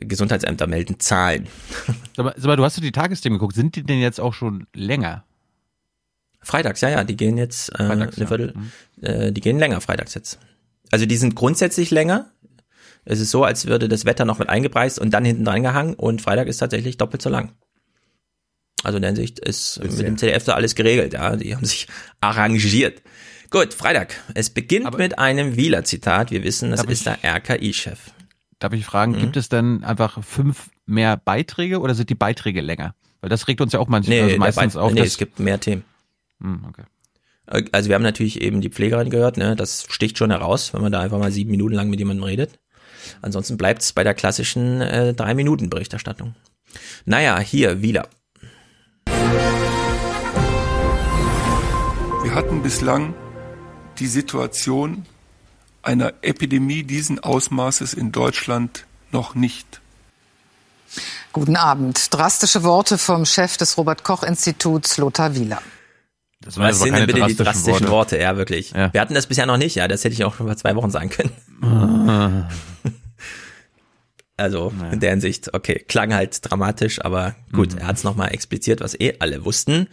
Gesundheitsämter 0.00 0.66
melden 0.66 0.98
Zahlen. 1.00 1.48
Sag 2.16 2.24
mal, 2.24 2.34
sag 2.36 2.46
mal, 2.46 2.56
du 2.56 2.64
hast 2.64 2.76
du 2.78 2.80
die 2.80 2.92
Tagesthemen 2.92 3.38
geguckt. 3.38 3.54
Sind 3.54 3.76
die 3.76 3.82
denn 3.82 4.00
jetzt 4.00 4.20
auch 4.20 4.32
schon 4.34 4.66
länger? 4.74 5.24
Freitags, 6.42 6.80
ja, 6.80 6.88
ja, 6.90 7.04
die 7.04 7.16
gehen 7.16 7.36
jetzt 7.38 7.70
äh, 7.74 7.86
Freitags, 7.86 8.16
eine 8.16 8.24
ja. 8.24 8.26
Viertel, 8.26 8.54
äh, 9.00 9.32
die 9.32 9.40
gehen 9.40 9.58
länger 9.58 9.80
freitags 9.80 10.14
jetzt. 10.14 10.38
Also 10.90 11.06
die 11.06 11.16
sind 11.16 11.34
grundsätzlich 11.34 11.90
länger. 11.90 12.30
Es 13.04 13.18
ist 13.20 13.30
so, 13.30 13.44
als 13.44 13.66
würde 13.66 13.88
das 13.88 14.04
Wetter 14.04 14.24
noch 14.24 14.38
mit 14.38 14.48
eingepreist 14.48 14.98
und 14.98 15.10
dann 15.12 15.24
hinten 15.24 15.44
dran 15.44 15.62
gehangen 15.62 15.94
und 15.94 16.20
Freitag 16.22 16.46
ist 16.48 16.58
tatsächlich 16.58 16.96
doppelt 16.98 17.22
so 17.22 17.30
lang. 17.30 17.52
Also 18.84 18.96
in 18.96 19.02
der 19.02 19.10
Hinsicht 19.10 19.38
ist 19.38 19.80
mit 19.82 19.98
dem 20.00 20.18
ZDF 20.18 20.44
da 20.44 20.54
alles 20.54 20.74
geregelt, 20.74 21.12
ja. 21.12 21.36
Die 21.36 21.54
haben 21.54 21.64
sich 21.64 21.86
arrangiert. 22.20 23.02
Gut, 23.50 23.74
Freitag. 23.74 24.14
Es 24.34 24.50
beginnt 24.50 24.96
mit 24.98 25.18
einem 25.18 25.56
Wieler-Zitat. 25.56 26.30
Wir 26.30 26.42
wissen, 26.42 26.70
das 26.70 26.84
ist 26.84 27.06
der 27.06 27.18
RKI-Chef. 27.22 27.98
Darf 28.58 28.72
ich 28.72 28.84
fragen, 28.84 29.12
Mhm. 29.12 29.18
gibt 29.20 29.36
es 29.36 29.48
denn 29.48 29.84
einfach 29.84 30.22
fünf 30.24 30.70
mehr 30.86 31.16
Beiträge 31.16 31.80
oder 31.80 31.94
sind 31.94 32.08
die 32.10 32.14
Beiträge 32.14 32.60
länger? 32.60 32.94
Weil 33.20 33.28
das 33.30 33.46
regt 33.48 33.60
uns 33.60 33.72
ja 33.72 33.78
auch 33.78 33.88
manchmal 33.88 34.16
Nee, 34.16 34.22
also 34.24 34.38
meistens 34.38 34.76
auf. 34.76 34.92
nee 34.92 35.00
es 35.00 35.16
gibt 35.18 35.38
mehr 35.38 35.60
Themen. 35.60 35.84
Hm, 36.42 36.64
okay. 36.68 36.82
Äh, 37.46 37.64
Also 37.72 37.88
wir 37.88 37.94
haben 37.94 38.02
natürlich 38.02 38.40
eben 38.42 38.60
die 38.60 38.70
Pflegerin 38.70 39.10
gehört, 39.10 39.36
ne? 39.36 39.56
Das 39.56 39.86
sticht 39.88 40.18
schon 40.18 40.30
heraus, 40.30 40.74
wenn 40.74 40.82
man 40.82 40.92
da 40.92 41.00
einfach 41.00 41.18
mal 41.18 41.32
sieben 41.32 41.50
Minuten 41.50 41.74
lang 41.74 41.88
mit 41.88 41.98
jemandem 41.98 42.24
redet. 42.24 42.58
Ansonsten 43.20 43.56
bleibt 43.56 43.82
es 43.82 43.92
bei 43.92 44.04
der 44.04 44.14
klassischen 44.14 44.80
äh, 44.80 45.14
drei 45.14 45.34
Minuten 45.34 45.70
Berichterstattung. 45.70 46.34
Naja, 47.04 47.38
hier 47.40 47.82
Wieler. 47.82 48.08
Wir 52.22 52.34
hatten 52.34 52.62
bislang 52.62 53.14
die 53.98 54.06
Situation 54.06 55.04
einer 55.82 56.14
Epidemie 56.22 56.84
diesen 56.84 57.18
Ausmaßes 57.18 57.94
in 57.94 58.12
Deutschland 58.12 58.86
noch 59.10 59.34
nicht. 59.34 59.80
Guten 61.32 61.56
Abend. 61.56 62.14
Drastische 62.14 62.62
Worte 62.62 62.98
vom 62.98 63.24
Chef 63.24 63.56
des 63.56 63.76
Robert 63.76 64.04
Koch 64.04 64.22
Instituts, 64.22 64.98
Lothar 64.98 65.34
Wieler. 65.34 65.60
Das 66.44 66.58
Was 66.58 66.80
sind 66.80 66.96
denn 66.96 67.06
bitte 67.06 67.24
die 67.26 67.36
drastischen 67.36 67.88
Worte? 67.88 67.90
Worte? 67.90 68.18
Ja, 68.18 68.36
wirklich. 68.36 68.72
Ja. 68.72 68.92
Wir 68.92 69.00
hatten 69.00 69.14
das 69.14 69.26
bisher 69.26 69.46
noch 69.46 69.56
nicht, 69.56 69.76
ja. 69.76 69.88
Das 69.88 70.04
hätte 70.04 70.14
ich 70.14 70.24
auch 70.24 70.34
schon 70.34 70.46
vor 70.46 70.56
zwei 70.56 70.76
Wochen 70.76 70.90
sagen 70.90 71.10
können. 71.10 71.30
also 74.36 74.72
ja. 74.80 74.90
in 74.90 75.00
der 75.00 75.10
Hinsicht, 75.10 75.54
okay, 75.54 75.84
klang 75.86 76.12
halt 76.12 76.38
dramatisch, 76.42 77.04
aber 77.04 77.36
gut, 77.52 77.72
mhm. 77.72 77.78
er 77.78 77.86
hat 77.86 77.96
es 77.96 78.04
nochmal 78.04 78.32
expliziert, 78.32 78.80
was 78.80 78.98
eh 78.98 79.14
alle 79.20 79.44
wussten. 79.44 79.88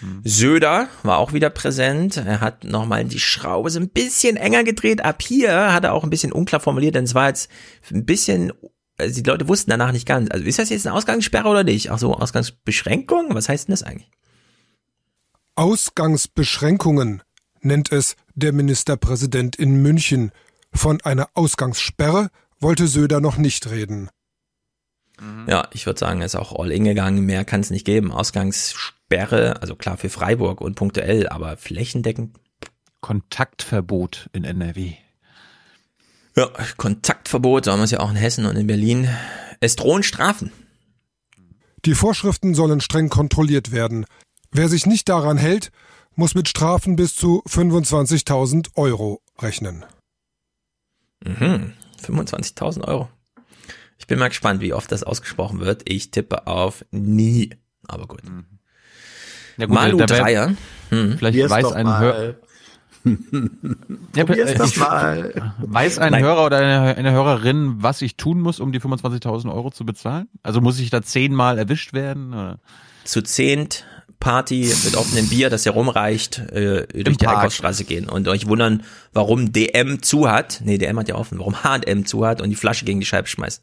Mhm. 0.00 0.22
Söder 0.24 0.88
war 1.02 1.18
auch 1.18 1.34
wieder 1.34 1.50
präsent. 1.50 2.16
Er 2.16 2.40
hat 2.40 2.64
nochmal 2.64 3.04
die 3.04 3.20
Schraube 3.20 3.68
so 3.68 3.78
ein 3.78 3.90
bisschen 3.90 4.36
enger 4.36 4.64
gedreht. 4.64 5.04
Ab 5.04 5.22
hier 5.22 5.72
hat 5.72 5.84
er 5.84 5.92
auch 5.92 6.04
ein 6.04 6.10
bisschen 6.10 6.32
unklar 6.32 6.60
formuliert, 6.60 6.94
denn 6.94 7.04
es 7.04 7.14
war 7.14 7.28
jetzt 7.28 7.50
ein 7.92 8.06
bisschen 8.06 8.52
also 8.96 9.22
die 9.22 9.28
Leute 9.28 9.48
wussten 9.48 9.70
danach 9.70 9.92
nicht 9.92 10.06
ganz. 10.06 10.30
Also 10.30 10.44
ist 10.44 10.58
das 10.58 10.68
jetzt 10.68 10.86
eine 10.86 10.94
Ausgangssperre 10.94 11.48
oder 11.48 11.64
nicht? 11.64 11.90
Ach 11.90 11.98
so, 11.98 12.14
Ausgangsbeschränkung? 12.14 13.34
Was 13.34 13.48
heißt 13.48 13.68
denn 13.68 13.72
das 13.72 13.82
eigentlich? 13.82 14.10
Ausgangsbeschränkungen 15.54 17.22
nennt 17.60 17.92
es 17.92 18.16
der 18.34 18.52
Ministerpräsident 18.52 19.56
in 19.56 19.82
München. 19.82 20.32
Von 20.72 21.00
einer 21.02 21.28
Ausgangssperre 21.34 22.30
wollte 22.58 22.86
Söder 22.86 23.20
noch 23.20 23.36
nicht 23.36 23.70
reden. 23.70 24.08
Ja, 25.46 25.68
ich 25.72 25.84
würde 25.84 25.98
sagen, 25.98 26.20
er 26.20 26.26
ist 26.26 26.36
auch 26.36 26.58
all 26.58 26.72
in 26.72 26.84
gegangen. 26.84 27.26
Mehr 27.26 27.44
kann 27.44 27.60
es 27.60 27.70
nicht 27.70 27.84
geben. 27.84 28.10
Ausgangssperre, 28.10 29.60
also 29.60 29.76
klar 29.76 29.98
für 29.98 30.08
Freiburg 30.08 30.60
und 30.60 30.76
punktuell, 30.76 31.28
aber 31.28 31.56
flächendeckend. 31.56 32.36
Kontaktverbot 33.00 34.28
in 34.32 34.44
NRW. 34.44 34.94
Ja, 36.36 36.50
Kontaktverbot, 36.76 37.64
so 37.64 37.72
haben 37.72 37.80
wir 37.80 37.84
es 37.84 37.90
ja 37.90 38.00
auch 38.00 38.10
in 38.10 38.16
Hessen 38.16 38.46
und 38.46 38.56
in 38.56 38.66
Berlin. 38.66 39.08
Es 39.60 39.76
drohen 39.76 40.02
Strafen. 40.02 40.52
Die 41.84 41.94
Vorschriften 41.94 42.54
sollen 42.54 42.80
streng 42.80 43.08
kontrolliert 43.08 43.72
werden. 43.72 44.06
Wer 44.52 44.68
sich 44.68 44.86
nicht 44.86 45.08
daran 45.08 45.38
hält, 45.38 45.70
muss 46.16 46.34
mit 46.34 46.48
Strafen 46.48 46.96
bis 46.96 47.14
zu 47.14 47.42
25.000 47.48 48.70
Euro 48.74 49.22
rechnen. 49.38 49.84
Mhm, 51.24 51.74
25.000 52.04 52.86
Euro. 52.86 53.08
Ich 53.98 54.06
bin 54.06 54.18
mal 54.18 54.28
gespannt, 54.28 54.60
wie 54.60 54.72
oft 54.72 54.90
das 54.90 55.02
ausgesprochen 55.02 55.60
wird. 55.60 55.82
Ich 55.84 56.10
tippe 56.10 56.46
auf 56.46 56.84
nie. 56.90 57.50
Aber 57.86 58.06
gut. 58.06 58.22
Ja, 59.56 59.66
gut 59.66 59.74
Malu 59.74 59.98
Dreier. 59.98 60.54
Hm. 60.88 61.18
Vielleicht 61.18 61.50
weiß 61.50 61.72
ein 61.72 61.98
Hörer 61.98 62.34
ja, 64.14 64.24
äh, 64.24 64.54
das 64.54 64.76
mal. 64.76 65.54
Weiß 65.58 65.98
ein 65.98 66.12
Nein. 66.12 66.22
Hörer 66.22 66.44
oder 66.44 66.58
eine, 66.58 66.96
eine, 66.96 67.12
Hörerin, 67.12 67.76
was 67.78 68.02
ich 68.02 68.16
tun 68.18 68.40
muss, 68.40 68.60
um 68.60 68.72
die 68.72 68.80
25.000 68.80 69.52
Euro 69.52 69.70
zu 69.70 69.86
bezahlen? 69.86 70.28
Also 70.42 70.60
muss 70.60 70.78
ich 70.78 70.90
da 70.90 71.00
zehnmal 71.00 71.58
erwischt 71.58 71.94
werden? 71.94 72.34
Oder? 72.34 72.58
Zu 73.04 73.22
zehnt 73.22 73.86
Party 74.20 74.72
mit 74.84 74.96
offenem 74.96 75.28
Bier, 75.28 75.50
das 75.50 75.64
ja 75.64 75.72
rumreicht, 75.72 76.38
äh, 76.52 76.86
durch 76.86 77.06
Im 77.06 77.16
die 77.16 77.26
Einkaufsstraße 77.26 77.84
gehen 77.84 78.08
und 78.08 78.28
euch 78.28 78.46
wundern, 78.46 78.84
warum 79.12 79.52
DM 79.52 80.02
zu 80.02 80.30
hat. 80.30 80.60
Nee, 80.62 80.78
DM 80.78 80.98
hat 80.98 81.08
ja 81.08 81.16
offen. 81.16 81.38
Warum 81.38 81.64
H&M 81.64 82.06
zu 82.06 82.26
hat 82.26 82.40
und 82.40 82.50
die 82.50 82.56
Flasche 82.56 82.84
gegen 82.84 83.00
die 83.00 83.06
Scheibe 83.06 83.26
schmeißt. 83.26 83.62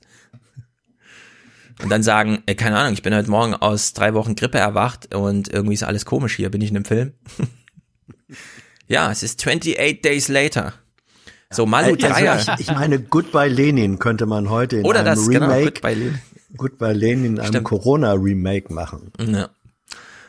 Und 1.84 1.90
dann 1.90 2.02
sagen, 2.02 2.42
äh, 2.48 2.56
keine 2.56 2.78
Ahnung, 2.78 2.94
ich 2.94 3.04
bin 3.04 3.14
heute 3.14 3.30
Morgen 3.30 3.54
aus 3.54 3.94
drei 3.94 4.16
Wochen 4.16 4.36
Grippe 4.36 4.58
erwacht 4.58 5.14
und 5.14 5.48
irgendwie 5.48 5.76
ist 5.76 5.84
alles 5.84 6.06
komisch 6.06 6.36
hier. 6.36 6.50
Bin 6.50 6.62
ich 6.62 6.72
in 6.72 6.76
einem 6.76 6.86
Film? 6.86 7.14
Ja, 8.88 9.12
es 9.12 9.22
ist 9.22 9.46
28 9.46 10.02
Days 10.02 10.28
Later. 10.30 10.74
So, 11.50 11.66
Malu 11.66 11.96
also, 11.96 12.08
Dreier. 12.08 12.40
Ich, 12.40 12.62
ich, 12.62 12.68
meine, 12.74 13.00
Goodbye 13.00 13.50
Lenin 13.50 14.00
könnte 14.00 14.26
man 14.26 14.50
heute 14.50 14.78
in 14.78 14.86
Oder 14.86 15.00
einem 15.00 15.08
das, 15.08 15.28
genau, 15.28 15.46
Remake, 15.46 15.60
genau, 15.60 15.66
Goodbye 15.72 15.94
Lenin. 15.94 16.22
Goodbye 16.56 16.94
Lenin 16.94 17.26
in 17.38 17.40
einem 17.40 17.64
Corona-Remake 17.64 18.74
machen. 18.74 19.12
Ja. 19.20 19.50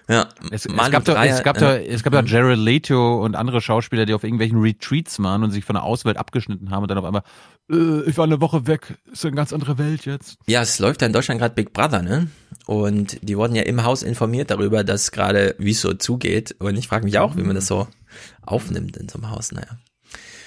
Ja, 0.09 0.27
es, 0.51 0.65
es 0.65 0.91
gab 0.91 1.05
doch, 1.05 1.23
es 1.23 1.43
gab 1.43 1.59
doch, 1.59 1.69
es 1.69 2.03
gab 2.03 2.15
doch 2.15 2.25
Jared 2.25 2.59
Leto 2.59 3.23
und 3.23 3.37
andere 3.37 3.61
Schauspieler, 3.61 4.07
die 4.07 4.15
auf 4.15 4.25
irgendwelchen 4.25 4.59
Retreats 4.59 5.23
waren 5.23 5.45
und 5.45 5.51
sich 5.51 5.67
von 5.67 5.75
der 5.75 5.83
Außenwelt 5.83 6.17
abgeschnitten 6.17 6.71
haben 6.71 6.83
und 6.83 6.91
dann 6.91 6.97
auf 6.97 7.05
einmal, 7.05 7.23
äh, 7.71 8.09
ich 8.09 8.17
war 8.17 8.25
eine 8.25 8.41
Woche 8.41 8.67
weg, 8.67 8.97
ist 9.13 9.27
eine 9.27 9.37
ganz 9.37 9.53
andere 9.53 9.77
Welt 9.77 10.07
jetzt. 10.07 10.39
Ja, 10.47 10.63
es 10.63 10.79
läuft 10.79 11.03
ja 11.03 11.07
in 11.07 11.13
Deutschland 11.13 11.41
gerade 11.41 11.55
Big 11.55 11.75
Brother, 11.75 12.01
ne? 12.01 12.29
Und 12.65 13.19
die 13.21 13.37
wurden 13.37 13.55
ja 13.55 13.65
im 13.65 13.85
Haus 13.85 14.03
informiert 14.03 14.51
darüber, 14.51 14.83
dass 14.83 15.13
gerade 15.13 15.55
wie 15.59 15.73
es 15.73 15.83
so 15.83 15.93
zugeht. 15.93 16.57
Und 16.59 16.79
ich 16.79 16.89
frage 16.89 17.05
mich 17.05 17.19
auch, 17.19 17.37
wie 17.37 17.43
man 17.43 17.55
das 17.55 17.67
so 17.67 17.87
aufnimmt 18.41 18.97
in 18.97 19.11
so 19.11 19.19
einem 19.19 19.31
Haus, 19.31 19.53
naja. 19.53 19.79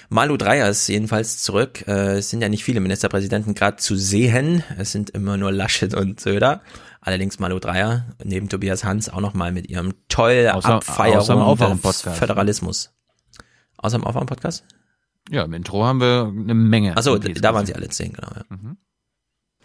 Malu 0.10 0.36
Dreyer 0.36 0.70
ist 0.70 0.88
jedenfalls 0.88 1.42
zurück. 1.42 1.88
Äh, 1.88 2.18
es 2.18 2.30
sind 2.30 2.42
ja 2.42 2.50
nicht 2.50 2.64
viele 2.64 2.82
Ministerpräsidenten 2.82 3.54
gerade 3.54 3.78
zu 3.78 3.96
sehen. 3.96 4.64
Es 4.78 4.92
sind 4.92 5.12
immer 5.12 5.38
nur 5.38 5.52
Laschet 5.54 5.94
und 5.94 6.20
Söder. 6.20 6.62
Allerdings 7.02 7.40
Malu 7.40 7.60
Dreyer 7.60 8.06
neben 8.24 8.48
Tobias 8.48 8.84
Hans 8.84 9.10
auch 9.10 9.22
nochmal 9.22 9.52
mit 9.52 9.68
ihrem 9.68 9.94
toll 10.08 10.50
außer, 10.54 10.76
Abfeierung 10.76 11.42
außer 11.42 11.76
des 11.76 12.02
Föderalismus. 12.02 12.94
Außer 13.78 13.96
im 13.98 14.04
Aufwärm-Podcast? 14.04 14.64
Ja, 15.30 15.44
im 15.44 15.54
Intro 15.54 15.84
haben 15.84 16.00
wir 16.00 16.32
eine 16.32 16.54
Menge. 16.54 16.96
Achso, 16.96 17.18
da 17.18 17.54
waren 17.54 17.66
sie 17.66 17.74
alle 17.74 17.90
zehn, 17.90 18.14
genau. 18.14 18.30
Ja. 18.36 18.44
Mhm. 18.50 18.78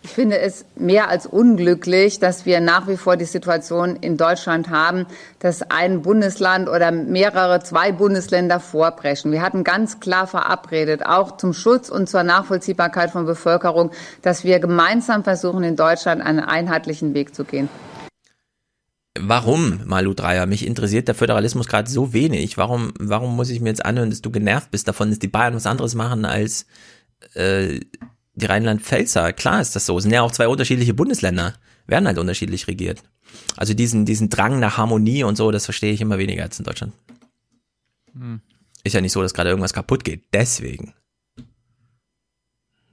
Ich 0.06 0.12
finde 0.12 0.38
es 0.38 0.64
mehr 0.76 1.08
als 1.08 1.26
unglücklich, 1.26 2.20
dass 2.20 2.46
wir 2.46 2.60
nach 2.60 2.86
wie 2.86 2.96
vor 2.96 3.16
die 3.16 3.24
Situation 3.24 3.96
in 3.96 4.16
Deutschland 4.16 4.70
haben, 4.70 5.06
dass 5.40 5.62
ein 5.62 6.02
Bundesland 6.02 6.68
oder 6.68 6.92
mehrere, 6.92 7.60
zwei 7.64 7.90
Bundesländer 7.90 8.60
vorbrechen. 8.60 9.32
Wir 9.32 9.42
hatten 9.42 9.64
ganz 9.64 9.98
klar 9.98 10.28
verabredet, 10.28 11.04
auch 11.04 11.38
zum 11.38 11.52
Schutz 11.52 11.88
und 11.88 12.08
zur 12.08 12.22
Nachvollziehbarkeit 12.22 13.10
von 13.10 13.26
Bevölkerung, 13.26 13.90
dass 14.22 14.44
wir 14.44 14.60
gemeinsam 14.60 15.24
versuchen, 15.24 15.64
in 15.64 15.74
Deutschland 15.74 16.22
einen 16.22 16.38
einheitlichen 16.38 17.12
Weg 17.12 17.34
zu 17.34 17.42
gehen. 17.42 17.68
Warum, 19.18 19.80
Malu 19.86 20.14
Dreier? 20.14 20.46
Mich 20.46 20.64
interessiert 20.64 21.08
der 21.08 21.16
Föderalismus 21.16 21.66
gerade 21.66 21.90
so 21.90 22.12
wenig. 22.12 22.56
Warum, 22.56 22.94
warum 23.00 23.34
muss 23.34 23.50
ich 23.50 23.60
mir 23.60 23.70
jetzt 23.70 23.84
anhören, 23.84 24.10
dass 24.10 24.22
du 24.22 24.30
genervt 24.30 24.70
bist 24.70 24.86
davon, 24.86 25.10
dass 25.10 25.18
die 25.18 25.26
Bayern 25.26 25.56
was 25.56 25.66
anderes 25.66 25.96
machen 25.96 26.24
als 26.24 26.64
äh, 27.34 27.80
die 28.36 28.46
Rheinland-Pfälzer, 28.46 29.32
klar 29.32 29.60
ist 29.60 29.74
das 29.74 29.86
so. 29.86 29.96
Es 29.96 30.04
sind 30.04 30.12
ja 30.12 30.22
auch 30.22 30.30
zwei 30.30 30.46
unterschiedliche 30.46 30.94
Bundesländer, 30.94 31.54
werden 31.86 32.06
halt 32.06 32.18
unterschiedlich 32.18 32.68
regiert. 32.68 33.02
Also 33.56 33.74
diesen, 33.74 34.04
diesen 34.04 34.28
Drang 34.28 34.60
nach 34.60 34.76
Harmonie 34.76 35.24
und 35.24 35.36
so, 35.36 35.50
das 35.50 35.64
verstehe 35.64 35.92
ich 35.92 36.00
immer 36.00 36.18
weniger 36.18 36.42
als 36.42 36.58
in 36.58 36.64
Deutschland. 36.64 36.92
Hm. 38.12 38.40
Ist 38.84 38.92
ja 38.92 39.00
nicht 39.00 39.12
so, 39.12 39.22
dass 39.22 39.34
gerade 39.34 39.50
irgendwas 39.50 39.72
kaputt 39.72 40.04
geht. 40.04 40.24
Deswegen. 40.32 40.94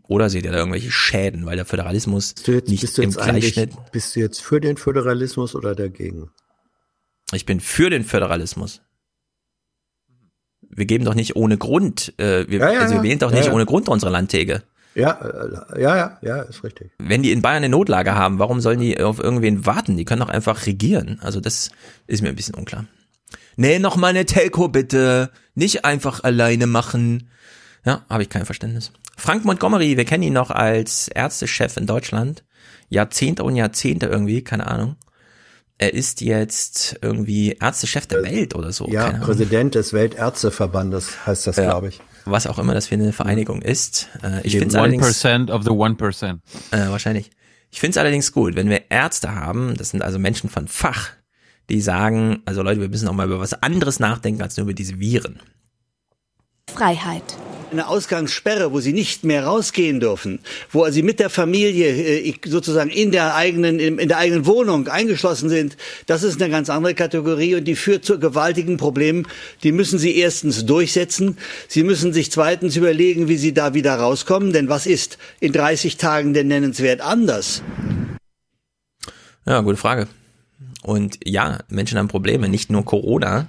Oder 0.07 0.29
seht 0.29 0.45
ihr 0.45 0.51
da 0.51 0.57
irgendwelche 0.57 0.91
Schäden, 0.91 1.45
weil 1.45 1.55
der 1.55 1.65
Föderalismus 1.65 2.35
jetzt, 2.45 2.69
nicht 2.69 2.97
im 2.97 3.11
Gleichschnitt. 3.11 3.71
Bist 3.91 4.15
du 4.15 4.21
jetzt 4.21 4.41
für 4.41 4.59
den 4.59 4.77
Föderalismus 4.77 5.55
oder 5.55 5.75
dagegen? 5.75 6.29
Ich 7.33 7.45
bin 7.45 7.59
für 7.59 7.89
den 7.89 8.03
Föderalismus. 8.03 8.81
Wir 10.61 10.85
geben 10.85 11.05
doch 11.05 11.15
nicht 11.15 11.35
ohne 11.35 11.57
Grund, 11.57 12.13
äh, 12.17 12.47
wir, 12.49 12.59
ja, 12.59 12.71
ja, 12.71 12.79
also 12.79 12.95
wir 12.95 13.03
wählen 13.03 13.19
doch 13.19 13.31
nicht 13.31 13.45
ja, 13.45 13.53
ohne 13.53 13.65
Grund 13.65 13.89
unsere 13.89 14.11
Landtäge. 14.11 14.63
Ja, 14.95 15.11
äh, 15.11 15.81
ja, 15.81 15.97
ja, 15.97 16.17
ja, 16.21 16.41
ist 16.43 16.63
richtig. 16.63 16.91
Wenn 16.99 17.23
die 17.23 17.31
in 17.31 17.41
Bayern 17.41 17.57
eine 17.57 17.69
Notlage 17.69 18.15
haben, 18.15 18.39
warum 18.39 18.61
sollen 18.61 18.79
die 18.79 18.99
auf 19.01 19.19
irgendwen 19.19 19.65
warten? 19.65 19.97
Die 19.97 20.05
können 20.05 20.21
doch 20.21 20.29
einfach 20.29 20.65
regieren. 20.65 21.19
Also 21.21 21.39
das 21.39 21.71
ist 22.07 22.21
mir 22.21 22.29
ein 22.29 22.35
bisschen 22.35 22.55
unklar. 22.55 22.85
Nee, 23.55 23.79
noch 23.79 23.97
mal 23.97 24.07
eine 24.07 24.25
Telco 24.25 24.67
bitte. 24.67 25.31
Nicht 25.55 25.85
einfach 25.85 26.23
alleine 26.23 26.67
machen. 26.67 27.29
Ja, 27.85 28.05
habe 28.09 28.23
ich 28.23 28.29
kein 28.29 28.45
Verständnis. 28.45 28.91
Frank 29.17 29.45
Montgomery, 29.45 29.97
wir 29.97 30.05
kennen 30.05 30.23
ihn 30.23 30.33
noch 30.33 30.49
als 30.49 31.07
Ärztechef 31.07 31.77
in 31.77 31.85
Deutschland. 31.85 32.43
Jahrzehnte 32.89 33.43
und 33.43 33.55
Jahrzehnte 33.55 34.07
irgendwie, 34.07 34.43
keine 34.43 34.67
Ahnung. 34.67 34.95
Er 35.77 35.93
ist 35.93 36.21
jetzt 36.21 36.99
irgendwie 37.01 37.57
Ärztechef 37.59 38.05
der 38.07 38.23
Welt 38.23 38.55
oder 38.55 38.71
so. 38.71 38.87
Ja, 38.87 39.11
Präsident 39.11 39.75
des 39.75 39.91
Weltärzteverbandes 39.91 41.25
heißt 41.25 41.47
das, 41.47 41.57
ja. 41.57 41.65
glaube 41.65 41.89
ich 41.89 42.01
was 42.25 42.47
auch 42.47 42.59
immer 42.59 42.73
das 42.73 42.87
für 42.87 42.95
eine 42.95 43.13
Vereinigung 43.13 43.61
ist. 43.61 44.09
Äh, 44.23 44.41
ich 44.43 44.53
finde 44.53 44.69
es 44.69 44.75
allerdings 44.75 45.25
of 45.25 45.63
the 45.63 45.69
1%. 45.69 46.39
Äh, 46.71 46.89
wahrscheinlich. 46.89 47.31
Ich 47.71 47.79
finde 47.79 47.91
es 47.91 47.97
allerdings 47.97 48.31
gut, 48.31 48.55
wenn 48.55 48.69
wir 48.69 48.91
Ärzte 48.91 49.33
haben, 49.33 49.75
das 49.75 49.89
sind 49.89 50.03
also 50.03 50.19
Menschen 50.19 50.49
von 50.49 50.67
Fach, 50.67 51.09
die 51.69 51.81
sagen, 51.81 52.41
also 52.45 52.61
Leute, 52.61 52.81
wir 52.81 52.89
müssen 52.89 53.07
auch 53.07 53.13
mal 53.13 53.25
über 53.25 53.39
was 53.39 53.53
anderes 53.63 53.99
nachdenken 53.99 54.41
als 54.41 54.57
nur 54.57 54.65
über 54.65 54.73
diese 54.73 54.99
Viren. 54.99 55.39
Freiheit 56.73 57.23
eine 57.73 57.87
Ausgangssperre, 57.87 58.71
wo 58.71 58.79
sie 58.79 58.93
nicht 58.93 59.23
mehr 59.23 59.45
rausgehen 59.45 59.99
dürfen, 59.99 60.39
wo 60.71 60.87
sie 60.89 61.01
mit 61.01 61.19
der 61.19 61.29
Familie 61.29 61.89
äh, 61.89 62.33
sozusagen 62.45 62.89
in 62.89 63.11
der 63.11 63.35
eigenen, 63.35 63.79
in 63.79 64.07
der 64.07 64.17
eigenen 64.19 64.45
Wohnung 64.45 64.87
eingeschlossen 64.87 65.49
sind, 65.49 65.75
das 66.05 66.23
ist 66.23 66.41
eine 66.41 66.51
ganz 66.51 66.69
andere 66.69 66.93
Kategorie 66.93 67.55
und 67.55 67.65
die 67.65 67.75
führt 67.75 68.05
zu 68.05 68.19
gewaltigen 68.19 68.77
Problemen. 68.77 69.27
Die 69.63 69.71
müssen 69.71 69.97
sie 69.97 70.15
erstens 70.15 70.65
durchsetzen. 70.65 71.37
Sie 71.67 71.83
müssen 71.83 72.13
sich 72.13 72.31
zweitens 72.31 72.75
überlegen, 72.75 73.27
wie 73.27 73.37
sie 73.37 73.53
da 73.53 73.73
wieder 73.73 73.95
rauskommen. 73.95 74.53
Denn 74.53 74.69
was 74.69 74.85
ist 74.85 75.17
in 75.39 75.51
30 75.51 75.97
Tagen 75.97 76.33
denn 76.33 76.47
nennenswert 76.47 77.01
anders? 77.01 77.63
Ja, 79.45 79.61
gute 79.61 79.77
Frage. 79.77 80.07
Und 80.83 81.19
ja, 81.23 81.59
Menschen 81.69 81.97
haben 81.97 82.09
Probleme, 82.09 82.49
nicht 82.49 82.69
nur 82.69 82.83
Corona 82.83 83.47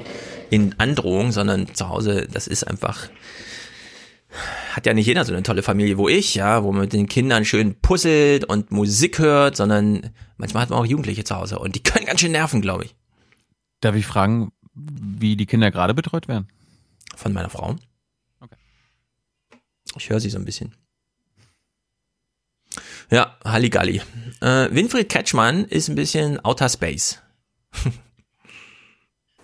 in 0.50 0.78
Androhung, 0.78 1.32
sondern 1.32 1.74
zu 1.74 1.88
Hause, 1.88 2.28
das 2.32 2.46
ist 2.46 2.64
einfach, 2.64 3.08
hat 4.72 4.86
ja 4.86 4.94
nicht 4.94 5.06
jeder 5.06 5.24
so 5.24 5.32
eine 5.32 5.42
tolle 5.42 5.62
Familie, 5.62 5.98
wo 5.98 6.08
ich, 6.08 6.36
ja, 6.36 6.62
wo 6.62 6.70
man 6.70 6.82
mit 6.82 6.92
den 6.92 7.08
Kindern 7.08 7.44
schön 7.44 7.74
puzzelt 7.80 8.44
und 8.44 8.70
Musik 8.70 9.18
hört, 9.18 9.56
sondern 9.56 10.10
manchmal 10.36 10.62
hat 10.62 10.70
man 10.70 10.78
auch 10.78 10.86
Jugendliche 10.86 11.24
zu 11.24 11.34
Hause 11.34 11.58
und 11.58 11.74
die 11.74 11.82
können 11.82 12.06
ganz 12.06 12.20
schön 12.20 12.32
nerven, 12.32 12.60
glaube 12.60 12.84
ich. 12.84 12.94
Darf 13.80 13.96
ich 13.96 14.06
fragen, 14.06 14.52
wie 14.74 15.36
die 15.36 15.46
Kinder 15.46 15.70
gerade 15.70 15.94
betreut 15.94 16.28
werden? 16.28 16.48
Von 17.16 17.32
meiner 17.32 17.50
Frau. 17.50 17.76
Okay. 18.40 18.56
Ich 19.96 20.08
höre 20.08 20.20
sie 20.20 20.30
so 20.30 20.38
ein 20.38 20.44
bisschen. 20.44 20.74
Ja, 23.14 23.36
Halligalli. 23.44 24.02
Äh, 24.40 24.74
Winfried 24.74 25.08
Kretschmann 25.08 25.66
ist 25.66 25.86
ein 25.86 25.94
bisschen 25.94 26.44
Outer 26.44 26.68
Space. 26.68 27.20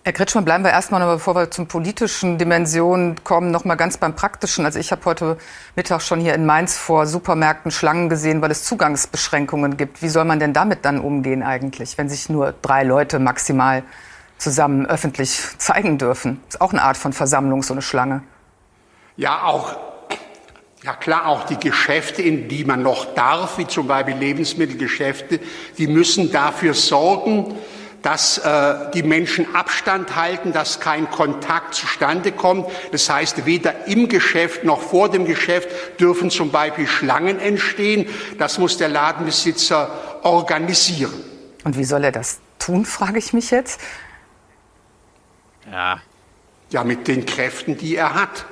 Herr 0.03 0.11
Kretschmann, 0.11 0.43
bleiben 0.43 0.65
wir 0.65 0.71
erstmal, 0.71 0.99
noch, 0.99 1.07
bevor 1.07 1.35
wir 1.35 1.51
zum 1.51 1.67
politischen 1.67 2.37
Dimensionen 2.37 3.23
kommen, 3.23 3.49
noch 3.49 3.63
mal 3.63 3.75
ganz 3.75 3.95
beim 3.95 4.13
praktischen. 4.13 4.65
Also 4.65 4.77
ich 4.77 4.91
habe 4.91 5.05
heute 5.05 5.37
Mittag 5.77 6.01
schon 6.01 6.19
hier 6.19 6.33
in 6.33 6.45
Mainz 6.45 6.77
vor 6.77 7.07
Supermärkten 7.07 7.71
Schlangen 7.71 8.09
gesehen, 8.09 8.41
weil 8.41 8.51
es 8.51 8.65
Zugangsbeschränkungen 8.65 9.77
gibt. 9.77 10.01
Wie 10.01 10.09
soll 10.09 10.25
man 10.25 10.41
denn 10.41 10.51
damit 10.51 10.83
dann 10.83 10.99
umgehen 10.99 11.41
eigentlich, 11.41 11.97
wenn 11.97 12.09
sich 12.09 12.27
nur 12.27 12.53
drei 12.61 12.83
Leute 12.83 13.19
maximal 13.19 13.83
zusammen 14.37 14.85
öffentlich 14.85 15.39
zeigen 15.59 15.97
dürfen? 15.97 16.41
Das 16.47 16.55
ist 16.55 16.61
auch 16.61 16.73
eine 16.73 16.83
Art 16.83 16.97
von 16.97 17.13
Versammlung, 17.13 17.63
so 17.63 17.73
eine 17.73 17.81
Schlange. 17.81 18.21
Ja, 19.15 19.43
auch 19.43 19.90
ja 20.83 20.95
klar, 20.95 21.27
auch 21.27 21.45
die 21.45 21.57
Geschäfte, 21.57 22.21
in 22.21 22.47
die 22.47 22.63
man 22.63 22.81
noch 22.81 23.13
darf, 23.13 23.57
wie 23.57 23.67
zum 23.67 23.87
Beispiel 23.87 24.15
Lebensmittelgeschäfte, 24.15 25.39
die 25.77 25.87
müssen 25.87 26.31
dafür 26.31 26.73
sorgen, 26.73 27.55
dass 28.01 28.39
äh, 28.39 28.91
die 28.93 29.03
Menschen 29.03 29.53
Abstand 29.53 30.15
halten, 30.15 30.53
dass 30.53 30.79
kein 30.79 31.09
Kontakt 31.11 31.75
zustande 31.75 32.31
kommt. 32.31 32.67
Das 32.91 33.09
heißt, 33.09 33.45
weder 33.45 33.87
im 33.87 34.09
Geschäft 34.09 34.63
noch 34.63 34.81
vor 34.81 35.09
dem 35.09 35.25
Geschäft 35.25 35.69
dürfen 35.99 36.31
zum 36.31 36.49
Beispiel 36.49 36.87
Schlangen 36.87 37.39
entstehen. 37.39 38.09
Das 38.39 38.57
muss 38.57 38.77
der 38.77 38.89
Ladenbesitzer 38.89 40.19
organisieren. 40.23 41.13
Und 41.63 41.77
wie 41.77 41.83
soll 41.83 42.03
er 42.05 42.11
das 42.11 42.39
tun, 42.57 42.85
frage 42.85 43.19
ich 43.19 43.33
mich 43.33 43.51
jetzt. 43.51 43.79
Ja. 45.71 46.01
Ja, 46.71 46.83
mit 46.83 47.07
den 47.07 47.25
Kräften, 47.25 47.77
die 47.77 47.97
er 47.97 48.15
hat. 48.15 48.45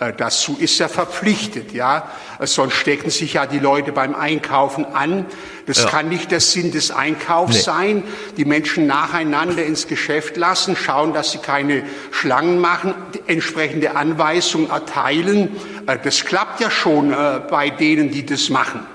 Äh, 0.00 0.12
dazu 0.16 0.56
ist 0.58 0.80
er 0.80 0.88
verpflichtet, 0.88 1.72
ja. 1.72 2.08
Äh, 2.38 2.46
sonst 2.46 2.74
stecken 2.74 3.10
sich 3.10 3.32
ja 3.32 3.46
die 3.46 3.58
Leute 3.58 3.90
beim 3.90 4.14
Einkaufen 4.14 4.84
an. 4.84 5.26
Das 5.66 5.82
ja. 5.82 5.88
kann 5.88 6.08
nicht 6.08 6.30
der 6.30 6.38
Sinn 6.40 6.70
des 6.70 6.92
Einkaufs 6.92 7.56
nee. 7.56 7.60
sein. 7.62 8.02
Die 8.36 8.44
Menschen 8.44 8.86
nacheinander 8.86 9.64
ins 9.64 9.88
Geschäft 9.88 10.36
lassen, 10.36 10.76
schauen, 10.76 11.12
dass 11.12 11.32
sie 11.32 11.38
keine 11.38 11.82
Schlangen 12.12 12.60
machen, 12.60 12.94
entsprechende 13.26 13.96
Anweisungen 13.96 14.70
erteilen. 14.70 15.56
Äh, 15.86 15.98
das 16.02 16.24
klappt 16.24 16.60
ja 16.60 16.70
schon 16.70 17.10
bei 17.10 17.70
denen, 17.70 18.10
die 18.10 18.24
das 18.24 18.50
machen. 18.50 18.86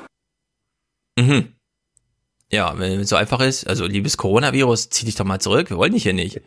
Mhm. 1.17 1.53
Ja, 2.49 2.77
wenn 2.77 2.99
es 2.99 3.09
so 3.09 3.15
einfach 3.15 3.41
ist, 3.41 3.67
also 3.67 3.85
liebes 3.85 4.17
Coronavirus, 4.17 4.89
zieh 4.89 5.05
dich 5.05 5.15
doch 5.15 5.25
mal 5.25 5.39
zurück, 5.39 5.69
wir 5.69 5.77
wollen 5.77 5.93
dich 5.93 6.03
hier 6.03 6.13
nicht. 6.13 6.41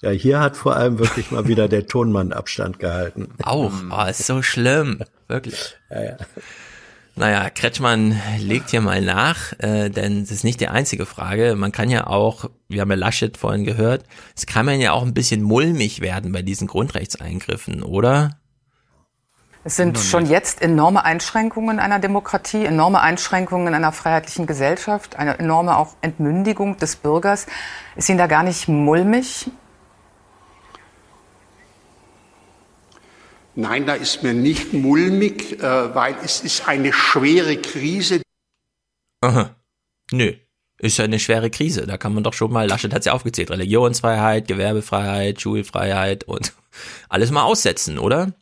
Ja, 0.00 0.10
hier 0.10 0.40
hat 0.40 0.56
vor 0.56 0.76
allem 0.76 0.98
wirklich 0.98 1.30
mal 1.30 1.48
wieder 1.48 1.68
der 1.68 1.86
Tonmann 1.86 2.32
Abstand 2.32 2.78
gehalten. 2.78 3.28
Auch, 3.42 3.72
oh, 3.90 4.04
ist 4.08 4.26
so 4.26 4.42
schlimm, 4.42 5.00
wirklich. 5.26 5.76
Ja, 5.90 6.04
ja. 6.04 6.16
Naja, 7.18 7.50
Kretschmann 7.50 8.20
legt 8.38 8.70
hier 8.70 8.80
mal 8.80 9.02
nach, 9.02 9.52
äh, 9.58 9.88
denn 9.88 10.20
das 10.20 10.30
ist 10.30 10.44
nicht 10.44 10.60
die 10.60 10.68
einzige 10.68 11.04
Frage. 11.04 11.56
Man 11.56 11.72
kann 11.72 11.90
ja 11.90 12.06
auch, 12.06 12.48
wir 12.68 12.80
haben 12.80 12.90
ja 12.90 12.96
Laschet 12.96 13.36
vorhin 13.36 13.64
gehört, 13.64 14.04
es 14.36 14.46
kann 14.46 14.64
man 14.64 14.80
ja 14.80 14.92
auch 14.92 15.02
ein 15.02 15.14
bisschen 15.14 15.42
mulmig 15.42 16.00
werden 16.00 16.30
bei 16.30 16.42
diesen 16.42 16.68
Grundrechtseingriffen, 16.68 17.82
oder? 17.82 18.38
Es 19.64 19.76
sind 19.76 19.98
schon 19.98 20.26
jetzt 20.26 20.62
enorme 20.62 21.04
Einschränkungen 21.04 21.78
einer 21.80 21.98
Demokratie, 21.98 22.64
enorme 22.64 23.00
Einschränkungen 23.00 23.74
einer 23.74 23.92
freiheitlichen 23.92 24.46
Gesellschaft, 24.46 25.16
eine 25.16 25.38
enorme 25.38 25.76
auch 25.76 25.94
Entmündigung 26.00 26.76
des 26.78 26.96
Bürgers. 26.96 27.46
Ist 27.96 28.08
Ihnen 28.08 28.18
da 28.18 28.28
gar 28.28 28.44
nicht 28.44 28.68
mulmig? 28.68 29.50
Nein, 33.56 33.86
da 33.86 33.94
ist 33.94 34.22
mir 34.22 34.34
nicht 34.34 34.72
mulmig, 34.72 35.60
äh, 35.60 35.94
weil 35.94 36.14
es 36.24 36.40
ist 36.42 36.68
eine 36.68 36.92
schwere 36.92 37.56
Krise. 37.56 38.22
Aha. 39.20 39.56
Nö. 40.12 40.34
Ist 40.80 40.96
ja 40.98 41.04
eine 41.04 41.18
schwere 41.18 41.50
Krise. 41.50 41.84
Da 41.84 41.96
kann 41.96 42.14
man 42.14 42.22
doch 42.22 42.34
schon 42.34 42.52
mal, 42.52 42.68
Laschet 42.68 42.94
hat 42.94 43.04
ja 43.04 43.12
aufgezählt, 43.12 43.50
Religionsfreiheit, 43.50 44.46
Gewerbefreiheit, 44.46 45.40
Schulfreiheit 45.40 46.22
und 46.22 46.52
alles 47.08 47.32
mal 47.32 47.42
aussetzen, 47.42 47.98
oder? 47.98 48.32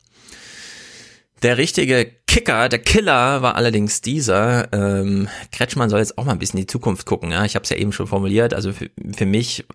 Der 1.43 1.57
richtige 1.57 2.11
Kicker, 2.25 2.67
der 2.67 2.79
Killer 2.79 3.41
war 3.41 3.55
allerdings 3.55 4.01
dieser. 4.01 4.71
Ähm, 4.73 5.27
Kretschmann 5.51 5.89
soll 5.89 5.99
jetzt 5.99 6.17
auch 6.17 6.25
mal 6.25 6.31
ein 6.31 6.39
bisschen 6.39 6.57
in 6.59 6.63
die 6.63 6.71
Zukunft 6.71 7.05
gucken. 7.05 7.31
Ja? 7.31 7.45
Ich 7.45 7.55
habe 7.55 7.63
es 7.63 7.69
ja 7.69 7.77
eben 7.77 7.91
schon 7.91 8.07
formuliert. 8.07 8.53
Also 8.53 8.73
für, 8.73 8.89
für 9.15 9.25
mich 9.25 9.65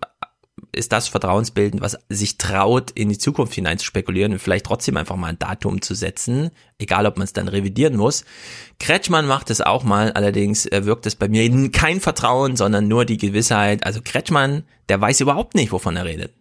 ist 0.71 0.91
das 0.91 1.07
vertrauensbildend, 1.07 1.81
was 1.81 1.97
sich 2.09 2.37
traut, 2.37 2.91
in 2.91 3.09
die 3.09 3.17
Zukunft 3.17 3.53
hinein 3.53 3.77
zu 3.77 3.85
spekulieren 3.85 4.33
und 4.33 4.39
vielleicht 4.39 4.65
trotzdem 4.65 4.97
einfach 4.97 5.15
mal 5.15 5.27
ein 5.27 5.39
Datum 5.39 5.81
zu 5.81 5.93
setzen, 5.93 6.51
egal 6.79 7.05
ob 7.05 7.17
man 7.17 7.25
es 7.25 7.33
dann 7.33 7.47
revidieren 7.47 7.95
muss. 7.95 8.25
Kretschmann 8.79 9.27
macht 9.27 9.49
es 9.49 9.61
auch 9.61 9.83
mal, 9.83 10.11
allerdings 10.13 10.65
wirkt 10.65 11.05
es 11.05 11.15
bei 11.15 11.27
mir 11.27 11.71
kein 11.71 12.01
Vertrauen, 12.01 12.55
sondern 12.55 12.87
nur 12.87 13.05
die 13.05 13.17
Gewissheit. 13.17 13.85
Also 13.85 14.01
Kretschmann, 14.03 14.63
der 14.89 14.99
weiß 14.99 15.21
überhaupt 15.21 15.55
nicht, 15.55 15.71
wovon 15.71 15.95
er 15.95 16.05
redet. 16.05 16.33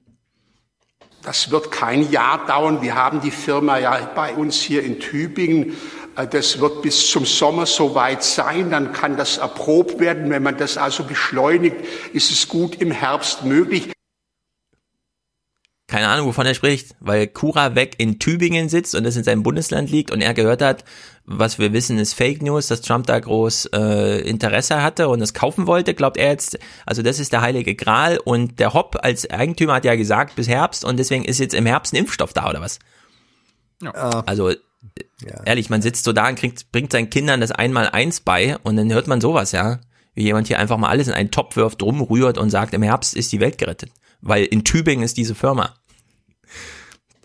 Das 1.23 1.52
wird 1.52 1.70
kein 1.70 2.10
Jahr 2.10 2.47
dauern. 2.47 2.83
Wir 2.83 2.97
haben 2.97 3.20
die 3.20 3.31
Firma 3.31 3.78
ja 3.78 4.10
bei 4.12 4.34
uns 4.34 4.57
hier 4.57 4.83
in 4.83 4.99
Tübingen. 4.99 5.76
Äh, 6.17 6.26
das 6.26 6.60
wird 6.60 6.83
bis 6.83 7.10
zum 7.10 7.25
Sommer 7.25 7.67
soweit 7.67 8.25
sein. 8.25 8.70
Dann 8.70 8.92
kann 8.92 9.17
das 9.17 9.39
erprobt 9.39 10.01
werden. 10.01 10.31
Wenn 10.31 10.42
man 10.42 10.57
das 10.57 10.76
also 10.76 11.05
beschleunigt, 11.05 11.76
ist 12.12 12.33
es 12.33 12.49
gut 12.49 12.75
im 12.81 12.91
Herbst 12.91 13.44
möglich 13.44 13.92
keine 15.92 16.08
Ahnung, 16.08 16.28
wovon 16.28 16.46
er 16.46 16.54
spricht, 16.54 16.96
weil 17.00 17.26
Kura 17.26 17.74
weg 17.74 17.96
in 17.98 18.18
Tübingen 18.18 18.70
sitzt 18.70 18.94
und 18.94 19.04
es 19.04 19.14
in 19.14 19.24
seinem 19.24 19.42
Bundesland 19.42 19.90
liegt 19.90 20.10
und 20.10 20.22
er 20.22 20.32
gehört 20.32 20.62
hat, 20.62 20.84
was 21.26 21.58
wir 21.58 21.74
wissen, 21.74 21.98
ist 21.98 22.14
Fake 22.14 22.40
News, 22.40 22.68
dass 22.68 22.80
Trump 22.80 23.06
da 23.06 23.20
groß 23.20 23.66
äh, 23.74 24.22
Interesse 24.22 24.82
hatte 24.82 25.10
und 25.10 25.20
es 25.20 25.34
kaufen 25.34 25.66
wollte, 25.66 25.92
glaubt 25.92 26.16
er 26.16 26.30
jetzt, 26.30 26.58
also 26.86 27.02
das 27.02 27.18
ist 27.18 27.34
der 27.34 27.42
heilige 27.42 27.74
Gral 27.74 28.16
und 28.16 28.58
der 28.58 28.72
Hopp 28.72 29.00
als 29.02 29.28
Eigentümer 29.28 29.74
hat 29.74 29.84
ja 29.84 29.94
gesagt 29.94 30.34
bis 30.34 30.48
Herbst 30.48 30.82
und 30.82 30.96
deswegen 30.96 31.26
ist 31.26 31.38
jetzt 31.40 31.52
im 31.52 31.66
Herbst 31.66 31.92
ein 31.92 31.96
Impfstoff 31.96 32.32
da 32.32 32.48
oder 32.48 32.62
was? 32.62 32.78
Ja. 33.82 33.92
Also 34.24 34.48
ja. 34.48 35.44
ehrlich, 35.44 35.68
man 35.68 35.82
sitzt 35.82 36.04
so 36.04 36.14
da 36.14 36.26
und 36.26 36.38
kriegt, 36.38 36.72
bringt 36.72 36.92
seinen 36.92 37.10
Kindern 37.10 37.42
das 37.42 37.52
einmal 37.52 37.90
eins 37.90 38.20
bei 38.20 38.56
und 38.62 38.76
dann 38.76 38.90
hört 38.94 39.08
man 39.08 39.20
sowas, 39.20 39.52
ja, 39.52 39.80
wie 40.14 40.22
jemand 40.22 40.48
hier 40.48 40.58
einfach 40.58 40.78
mal 40.78 40.88
alles 40.88 41.08
in 41.08 41.12
einen 41.12 41.30
Topf 41.30 41.56
wirft, 41.56 41.82
rumrührt 41.82 42.38
und 42.38 42.48
sagt, 42.48 42.72
im 42.72 42.82
Herbst 42.82 43.14
ist 43.14 43.30
die 43.30 43.40
Welt 43.40 43.58
gerettet, 43.58 43.90
weil 44.22 44.46
in 44.46 44.64
Tübingen 44.64 45.04
ist 45.04 45.18
diese 45.18 45.34
Firma 45.34 45.74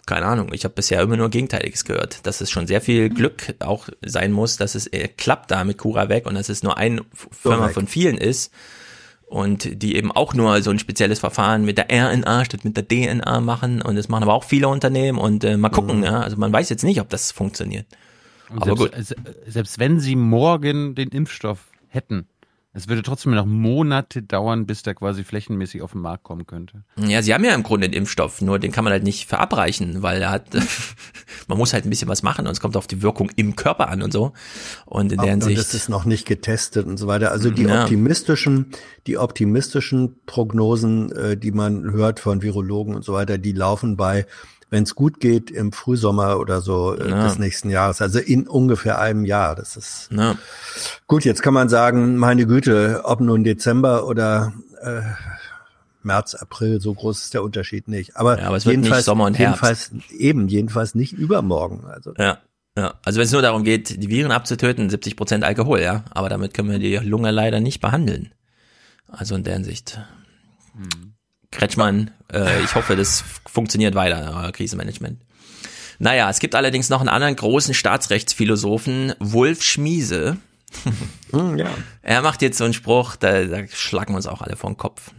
keine 0.08 0.26
Ahnung, 0.26 0.52
ich 0.54 0.64
habe 0.64 0.74
bisher 0.74 1.02
immer 1.02 1.18
nur 1.18 1.30
Gegenteiliges 1.30 1.86
gehört, 1.86 2.26
dass 2.26 2.42
es 2.42 2.50
schon 2.50 2.66
sehr 2.66 2.82
viel 2.82 3.10
Glück 3.10 3.54
auch 3.60 3.90
sein 4.04 4.32
muss, 4.32 4.58
dass 4.58 4.74
es 4.74 4.88
äh, 4.88 5.08
klappt 5.08 5.52
da 5.52 5.64
mit 5.64 5.78
Cura 5.78 6.10
weg 6.10 6.26
und 6.26 6.34
dass 6.34 6.50
es 6.50 6.64
nur 6.64 6.78
eine 6.78 7.02
Firma 7.14 7.70
von 7.70 7.86
vielen 7.86 8.18
ist 8.18 8.52
und 9.28 9.84
die 9.84 9.96
eben 9.96 10.12
auch 10.12 10.34
nur 10.34 10.62
so 10.64 10.72
ein 10.72 10.80
spezielles 10.80 11.20
Verfahren 11.20 11.66
mit 11.66 11.78
der 11.78 11.88
RNA 11.92 12.46
statt 12.46 12.64
mit 12.64 12.78
der 12.78 12.88
DNA 12.88 13.42
machen 13.42 13.82
und 13.82 13.96
das 13.96 14.08
machen 14.08 14.24
aber 14.24 14.34
auch 14.34 14.46
viele 14.46 14.70
Unternehmen 14.70 15.18
und 15.18 15.44
äh, 15.44 15.58
mal 15.58 15.70
gucken, 15.70 15.98
mhm. 15.98 16.04
ja, 16.06 16.22
also 16.22 16.38
man 16.38 16.52
weiß 16.52 16.70
jetzt 16.70 16.84
nicht, 16.84 17.02
ob 17.02 17.10
das 17.10 17.32
funktioniert. 17.32 17.86
Und 18.50 18.64
aber 18.64 18.78
selbst, 18.78 19.16
gut. 19.16 19.36
Selbst 19.46 19.80
wenn 19.80 20.00
sie 20.00 20.16
morgen 20.16 20.96
den 20.96 21.10
Impfstoff 21.10 21.60
hätten, 21.90 22.28
es 22.78 22.88
würde 22.88 23.02
trotzdem 23.02 23.34
noch 23.34 23.48
Monate 23.48 24.22
dauern, 24.22 24.68
bis 24.68 24.84
der 24.84 24.94
quasi 24.94 25.24
flächenmäßig 25.24 25.82
auf 25.82 25.94
den 25.94 26.02
Markt 26.02 26.24
kommen 26.24 26.46
könnte. 26.46 26.84
Ja, 26.96 27.24
sie 27.24 27.34
haben 27.34 27.44
ja 27.44 27.56
im 27.56 27.64
Grunde 27.64 27.90
den 27.90 27.98
Impfstoff, 27.98 28.40
nur 28.42 28.60
den 28.60 28.72
kann 28.72 28.84
man 28.84 28.94
halt 28.94 29.04
nicht 29.04 29.28
verabreichen, 29.28 30.04
weil 30.04 30.22
er 30.22 30.30
hat, 30.30 30.46
man 31.48 31.58
muss 31.58 31.74
halt 31.74 31.86
ein 31.86 31.90
bisschen 31.90 32.08
was 32.08 32.22
machen 32.22 32.46
und 32.46 32.52
es 32.52 32.60
kommt 32.60 32.78
auf 32.78 32.86
die 32.86 33.02
Wirkung 33.02 33.32
im 33.36 33.56
Körper 33.56 33.90
an 33.90 34.04
und 34.04 34.14
so. 34.14 34.34
Und 34.86 35.12
in 35.12 35.18
der 35.18 35.32
Hinsicht. 35.32 35.58
Und 35.58 35.66
das 35.66 35.74
ist 35.74 35.90
noch 35.90 36.06
nicht 36.06 36.28
getestet 36.28 36.86
und 36.86 36.98
so 36.98 37.08
weiter. 37.08 37.32
Also 37.32 37.50
die 37.50 37.64
ja. 37.64 37.82
optimistischen, 37.82 38.68
die 39.08 39.18
optimistischen 39.18 40.16
Prognosen, 40.28 41.12
äh, 41.14 41.36
die 41.36 41.52
man 41.52 41.92
hört 41.92 42.20
von 42.20 42.44
Virologen 42.44 42.94
und 42.94 43.04
so 43.04 43.14
weiter, 43.14 43.40
die 43.40 43.54
laufen 43.54 43.98
bei 43.98 44.28
wenn 44.70 44.84
es 44.84 44.96
gut 44.96 45.20
geht, 45.20 45.50
im 45.50 45.72
Frühsommer 45.72 46.40
oder 46.40 46.62
so 46.62 46.96
äh, 46.96 47.10
ja. 47.10 47.24
des 47.24 47.40
nächsten 47.40 47.70
Jahres. 47.70 48.02
Also 48.02 48.20
in 48.20 48.48
ungefähr 48.48 49.00
einem 49.00 49.26
Jahr. 49.26 49.56
Das 49.56 49.78
ist 49.78 50.10
ja. 50.12 50.36
gut. 51.08 51.24
Jetzt 51.24 51.42
kann 51.42 51.54
man 51.54 51.70
sagen, 51.70 52.18
meine 52.18 52.46
Güte, 52.46 53.02
ob 53.04 53.22
nun 53.22 53.44
Dezember 53.44 54.08
oder 54.08 54.54
äh, 54.82 55.02
März, 56.04 56.36
April, 56.36 56.82
so 56.82 56.94
groß 56.94 57.24
ist 57.24 57.34
der 57.34 57.44
Unterschied 57.44 57.88
nicht. 57.88 58.18
Aber, 58.18 58.40
ja, 58.40 58.48
aber 58.48 58.58
jedenfalls, 58.58 59.06
Sommer 59.06 59.26
und 59.26 59.38
Herbst. 59.38 59.62
jedenfalls 59.62 59.92
eben, 60.12 60.48
jedenfalls 60.48 60.96
nicht 60.96 61.14
übermorgen. 61.14 61.86
Also 61.86 62.14
ja. 62.18 62.40
Ja, 62.78 62.94
also 63.04 63.18
wenn 63.18 63.26
es 63.26 63.32
nur 63.32 63.42
darum 63.42 63.64
geht, 63.64 64.04
die 64.04 64.08
Viren 64.08 64.32
abzutöten, 64.32 64.92
70 64.92 65.16
Prozent 65.16 65.44
Alkohol, 65.44 65.82
ja, 65.82 66.04
aber 66.12 66.30
damit 66.30 66.54
können 66.54 66.70
wir 66.70 66.78
die 66.78 66.98
Lunge 66.98 67.32
leider 67.32 67.60
nicht 67.60 67.82
behandeln. 67.82 68.32
Also 69.08 69.34
in 69.34 69.44
der 69.44 69.56
Hinsicht 69.56 70.00
Kretschmann, 71.52 72.12
äh, 72.32 72.62
ich 72.64 72.76
hoffe, 72.76 72.96
das 72.96 73.24
funktioniert 73.46 73.96
weiter, 73.96 74.34
euer 74.36 74.52
Krisenmanagement. 74.52 75.22
Naja, 76.00 76.30
es 76.30 76.40
gibt 76.40 76.54
allerdings 76.54 76.90
noch 76.90 77.00
einen 77.00 77.10
anderen 77.10 77.36
großen 77.36 77.74
Staatsrechtsphilosophen, 77.74 79.14
Wolf 79.20 79.64
Schmiese. 79.64 80.38
Hm, 81.32 81.58
ja. 81.58 81.70
Er 82.04 82.22
macht 82.22 82.42
jetzt 82.42 82.58
so 82.58 82.64
einen 82.64 82.74
Spruch, 82.74 83.18
da, 83.18 83.44
da 83.44 83.68
schlagen 83.68 84.14
wir 84.14 84.16
uns 84.18 84.28
auch 84.28 84.42
alle 84.42 84.56
vor 84.56 84.70
den 84.70 84.78
Kopf. 84.78 85.12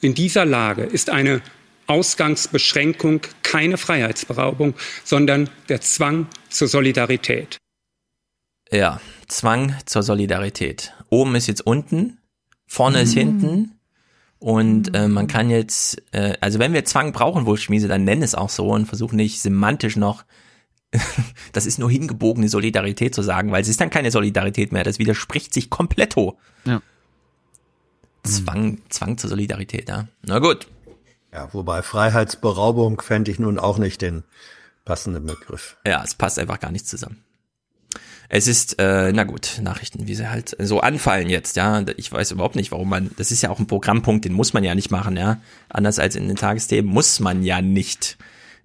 In 0.00 0.14
dieser 0.14 0.46
Lage 0.46 0.84
ist 0.84 1.10
eine 1.10 1.42
Ausgangsbeschränkung 1.86 3.20
keine 3.42 3.76
Freiheitsberaubung, 3.76 4.74
sondern 5.04 5.50
der 5.68 5.82
Zwang 5.82 6.28
zur 6.48 6.68
Solidarität. 6.68 7.58
Ja, 8.70 9.00
Zwang 9.28 9.76
zur 9.84 10.02
Solidarität. 10.02 10.94
Oben 11.10 11.34
ist 11.34 11.46
jetzt 11.46 11.66
unten, 11.66 12.18
vorne 12.66 13.02
ist 13.02 13.12
hinten. 13.12 13.78
Und 14.44 14.94
äh, 14.94 15.08
man 15.08 15.26
kann 15.26 15.48
jetzt, 15.48 16.02
äh, 16.12 16.34
also 16.38 16.58
wenn 16.58 16.74
wir 16.74 16.84
Zwang 16.84 17.12
brauchen, 17.12 17.46
wohl 17.46 17.56
Schmiese, 17.56 17.88
dann 17.88 18.04
nennen 18.04 18.22
es 18.22 18.34
auch 18.34 18.50
so 18.50 18.68
und 18.68 18.84
versuchen 18.84 19.16
nicht 19.16 19.40
semantisch 19.40 19.96
noch, 19.96 20.26
das 21.52 21.64
ist 21.64 21.78
nur 21.78 21.90
hingebogene 21.90 22.50
Solidarität 22.50 23.14
zu 23.14 23.22
sagen, 23.22 23.52
weil 23.52 23.62
es 23.62 23.68
ist 23.68 23.80
dann 23.80 23.88
keine 23.88 24.10
Solidarität 24.10 24.70
mehr. 24.70 24.84
Das 24.84 24.98
widerspricht 24.98 25.54
sich 25.54 25.70
komplett. 25.70 26.14
Ja. 26.66 26.82
Zwang, 28.22 28.82
Zwang 28.90 29.16
zur 29.16 29.30
Solidarität, 29.30 29.88
ja. 29.88 30.08
Na 30.20 30.40
gut. 30.40 30.68
Ja, 31.32 31.48
wobei 31.54 31.80
Freiheitsberaubung 31.80 33.00
fände 33.00 33.30
ich 33.30 33.38
nun 33.38 33.58
auch 33.58 33.78
nicht 33.78 34.02
den 34.02 34.24
passenden 34.84 35.24
Begriff. 35.24 35.78
Ja, 35.86 36.04
es 36.04 36.14
passt 36.16 36.38
einfach 36.38 36.60
gar 36.60 36.70
nicht 36.70 36.86
zusammen. 36.86 37.23
Es 38.28 38.48
ist, 38.48 38.78
äh, 38.78 39.12
na 39.12 39.24
gut, 39.24 39.60
Nachrichten, 39.62 40.06
wie 40.06 40.14
sie 40.14 40.30
halt 40.30 40.56
so 40.58 40.80
anfallen 40.80 41.28
jetzt, 41.28 41.56
ja. 41.56 41.84
Ich 41.96 42.10
weiß 42.10 42.32
überhaupt 42.32 42.56
nicht, 42.56 42.72
warum 42.72 42.88
man, 42.88 43.10
das 43.16 43.30
ist 43.30 43.42
ja 43.42 43.50
auch 43.50 43.58
ein 43.58 43.66
Programmpunkt, 43.66 44.24
den 44.24 44.32
muss 44.32 44.52
man 44.52 44.64
ja 44.64 44.74
nicht 44.74 44.90
machen, 44.90 45.16
ja. 45.16 45.40
Anders 45.68 45.98
als 45.98 46.16
in 46.16 46.28
den 46.28 46.36
Tagesthemen 46.36 46.90
muss 46.90 47.20
man 47.20 47.42
ja 47.42 47.60
nicht 47.60 48.16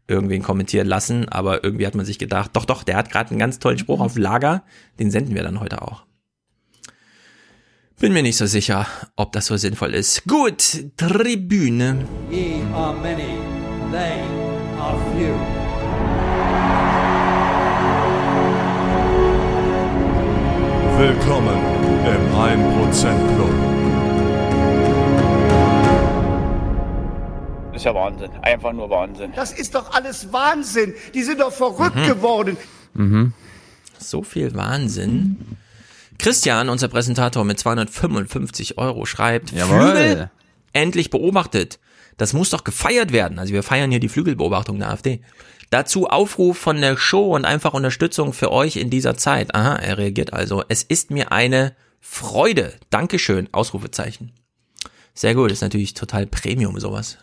irgendwen 0.08 0.42
kommentieren 0.42 0.88
lassen, 0.88 1.30
aber 1.30 1.64
irgendwie 1.64 1.86
hat 1.86 1.96
man 1.96 2.06
sich 2.06 2.18
gedacht, 2.18 2.52
doch, 2.54 2.66
doch, 2.66 2.84
der 2.84 2.98
hat 2.98 3.12
gerade 3.12 3.30
einen 3.30 3.40
ganz 3.40 3.60
tollen 3.60 3.78
Spruch 3.78 4.00
auf 4.00 4.18
Lager, 4.18 4.64
den 4.98 5.12
senden 5.12 5.36
wir 5.36 5.44
dann 5.44 5.60
heute 5.60 5.82
auch. 5.82 6.04
Bin 8.00 8.14
mir 8.14 8.24
nicht 8.24 8.38
so 8.38 8.46
sicher, 8.46 8.88
ob 9.18 9.34
das 9.34 9.48
so 9.48 9.58
sinnvoll 9.58 9.94
ist. 9.94 10.26
Gut, 10.26 10.86
Tribüne. 10.96 12.06
Ye 12.32 12.62
are 12.74 12.96
many, 12.96 13.38
they 13.92 14.22
are 14.80 14.98
few. 15.14 15.59
Willkommen 21.00 21.56
im 22.06 22.36
1% 22.36 23.36
Club. 23.36 23.54
Das 27.72 27.78
ist 27.78 27.86
ja 27.86 27.96
Wahnsinn. 27.96 28.30
Einfach 28.42 28.74
nur 28.74 28.90
Wahnsinn. 28.90 29.32
Das 29.34 29.54
ist 29.54 29.76
doch 29.76 29.94
alles 29.94 30.34
Wahnsinn. 30.34 30.94
Die 31.14 31.24
sind 31.24 31.40
doch 31.40 31.54
verrückt 31.54 31.96
Mhm. 31.96 32.06
geworden. 32.06 32.58
Mhm. 32.96 33.32
So 33.98 34.24
viel 34.24 34.54
Wahnsinn. 34.56 35.38
Christian, 36.18 36.68
unser 36.68 36.90
Präsentator 36.90 37.46
mit 37.46 37.58
255 37.60 38.78
Euro, 38.78 39.06
schreibt, 39.06 39.54
Jawohl. 39.54 39.92
Flügel 39.92 40.32
endlich 40.74 41.10
beobachtet. 41.12 41.80
Das 42.18 42.34
muss 42.34 42.50
doch 42.50 42.66
gefeiert 42.66 43.14
werden. 43.14 43.40
Also 43.40 43.54
wir 43.54 43.64
feiern 43.64 43.90
hier 43.90 44.02
die 44.02 44.10
Flügelbeobachtung 44.10 44.78
der 44.80 44.90
AfD. 44.90 45.22
Dazu 45.70 46.08
Aufruf 46.08 46.58
von 46.58 46.82
der 46.82 46.98
Show 46.98 47.36
und 47.36 47.46
einfach 47.46 47.74
Unterstützung 47.74 48.34
für 48.34 48.52
euch 48.52 48.76
in 48.76 48.90
dieser 48.90 49.18
Zeit. 49.18 49.54
Aha, 49.54 49.76
er 49.76 49.98
reagiert 49.98 50.34
also. 50.34 50.64
Es 50.68 50.84
ist 50.84 51.12
mir 51.12 51.32
eine 51.32 51.76
Freude. 52.00 52.74
Dankeschön. 52.90 53.50
Ausrufezeichen. 53.52 54.32
Sehr 55.14 55.36
gut. 55.36 55.52
Ist 55.52 55.62
natürlich 55.62 55.94
total 55.94 56.26
Premium 56.26 56.80
sowas. 56.80 57.18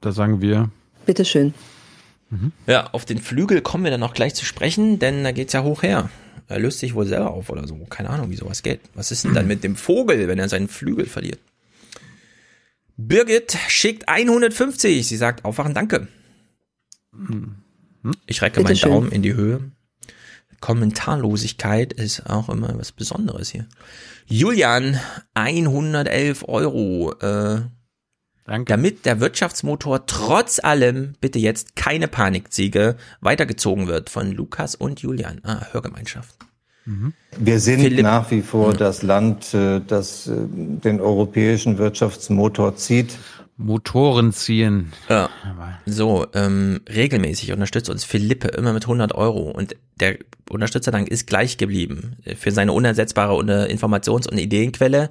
Da 0.00 0.10
sagen 0.10 0.40
wir. 0.40 0.70
Bitteschön. 1.06 1.54
Ja, 2.66 2.88
auf 2.92 3.04
den 3.04 3.18
Flügel 3.18 3.60
kommen 3.60 3.84
wir 3.84 3.90
dann 3.90 4.00
noch 4.00 4.14
gleich 4.14 4.34
zu 4.34 4.46
sprechen, 4.46 4.98
denn 4.98 5.22
da 5.22 5.32
geht's 5.32 5.52
ja 5.52 5.62
hoch 5.62 5.82
her. 5.82 6.08
Er 6.48 6.58
löst 6.58 6.78
sich 6.78 6.94
wohl 6.94 7.06
selber 7.06 7.30
auf 7.30 7.50
oder 7.50 7.66
so. 7.66 7.76
Keine 7.84 8.10
Ahnung, 8.10 8.30
wie 8.30 8.36
sowas 8.36 8.62
geht. 8.62 8.80
Was 8.94 9.10
ist 9.10 9.24
denn 9.24 9.34
dann 9.34 9.46
mit 9.46 9.62
dem 9.62 9.76
Vogel, 9.76 10.28
wenn 10.28 10.38
er 10.38 10.48
seinen 10.48 10.68
Flügel 10.68 11.06
verliert? 11.06 11.40
Birgit 12.96 13.56
schickt 13.68 14.08
150. 14.08 15.06
Sie 15.06 15.16
sagt, 15.16 15.44
aufwachen, 15.44 15.74
danke. 15.74 16.08
Ich 18.26 18.42
recke 18.42 18.60
meinen 18.60 18.68
Bitteschön. 18.68 18.90
Daumen 18.90 19.12
in 19.12 19.22
die 19.22 19.34
Höhe. 19.34 19.60
Kommentarlosigkeit 20.60 21.92
ist 21.92 22.28
auch 22.28 22.48
immer 22.48 22.78
was 22.78 22.92
Besonderes 22.92 23.50
hier. 23.50 23.66
Julian, 24.26 24.98
111 25.34 26.44
Euro. 26.48 27.12
Äh, 27.20 27.62
damit 28.66 29.06
der 29.06 29.20
Wirtschaftsmotor 29.20 30.06
trotz 30.06 30.58
allem 30.58 31.14
bitte 31.20 31.38
jetzt 31.38 31.76
keine 31.76 32.08
Panikziege 32.08 32.96
weitergezogen 33.20 33.86
wird 33.86 34.10
von 34.10 34.32
Lukas 34.32 34.74
und 34.74 35.00
Julian. 35.00 35.40
Ah, 35.44 35.66
Hörgemeinschaft. 35.72 36.36
Wir 37.38 37.60
sind 37.60 37.80
Philipp. 37.80 38.02
nach 38.02 38.30
wie 38.32 38.42
vor 38.42 38.74
das 38.74 39.02
Land, 39.02 39.54
äh, 39.54 39.80
das 39.86 40.26
äh, 40.26 40.32
den 40.36 41.00
europäischen 41.00 41.78
Wirtschaftsmotor 41.78 42.74
zieht. 42.74 43.16
Motoren 43.62 44.32
ziehen. 44.32 44.92
Ja. 45.08 45.30
So, 45.86 46.26
ähm, 46.34 46.80
regelmäßig 46.88 47.52
unterstützt 47.52 47.90
uns 47.90 48.04
Philippe 48.04 48.48
immer 48.48 48.72
mit 48.72 48.84
100 48.84 49.14
Euro 49.14 49.50
und 49.50 49.76
der 50.00 50.18
Unterstützerdank 50.50 51.08
ist 51.08 51.26
gleich 51.26 51.56
geblieben 51.56 52.16
für 52.36 52.50
seine 52.50 52.72
unersetzbare 52.72 53.34
Informations- 53.68 54.28
und 54.28 54.38
Ideenquelle. 54.38 55.10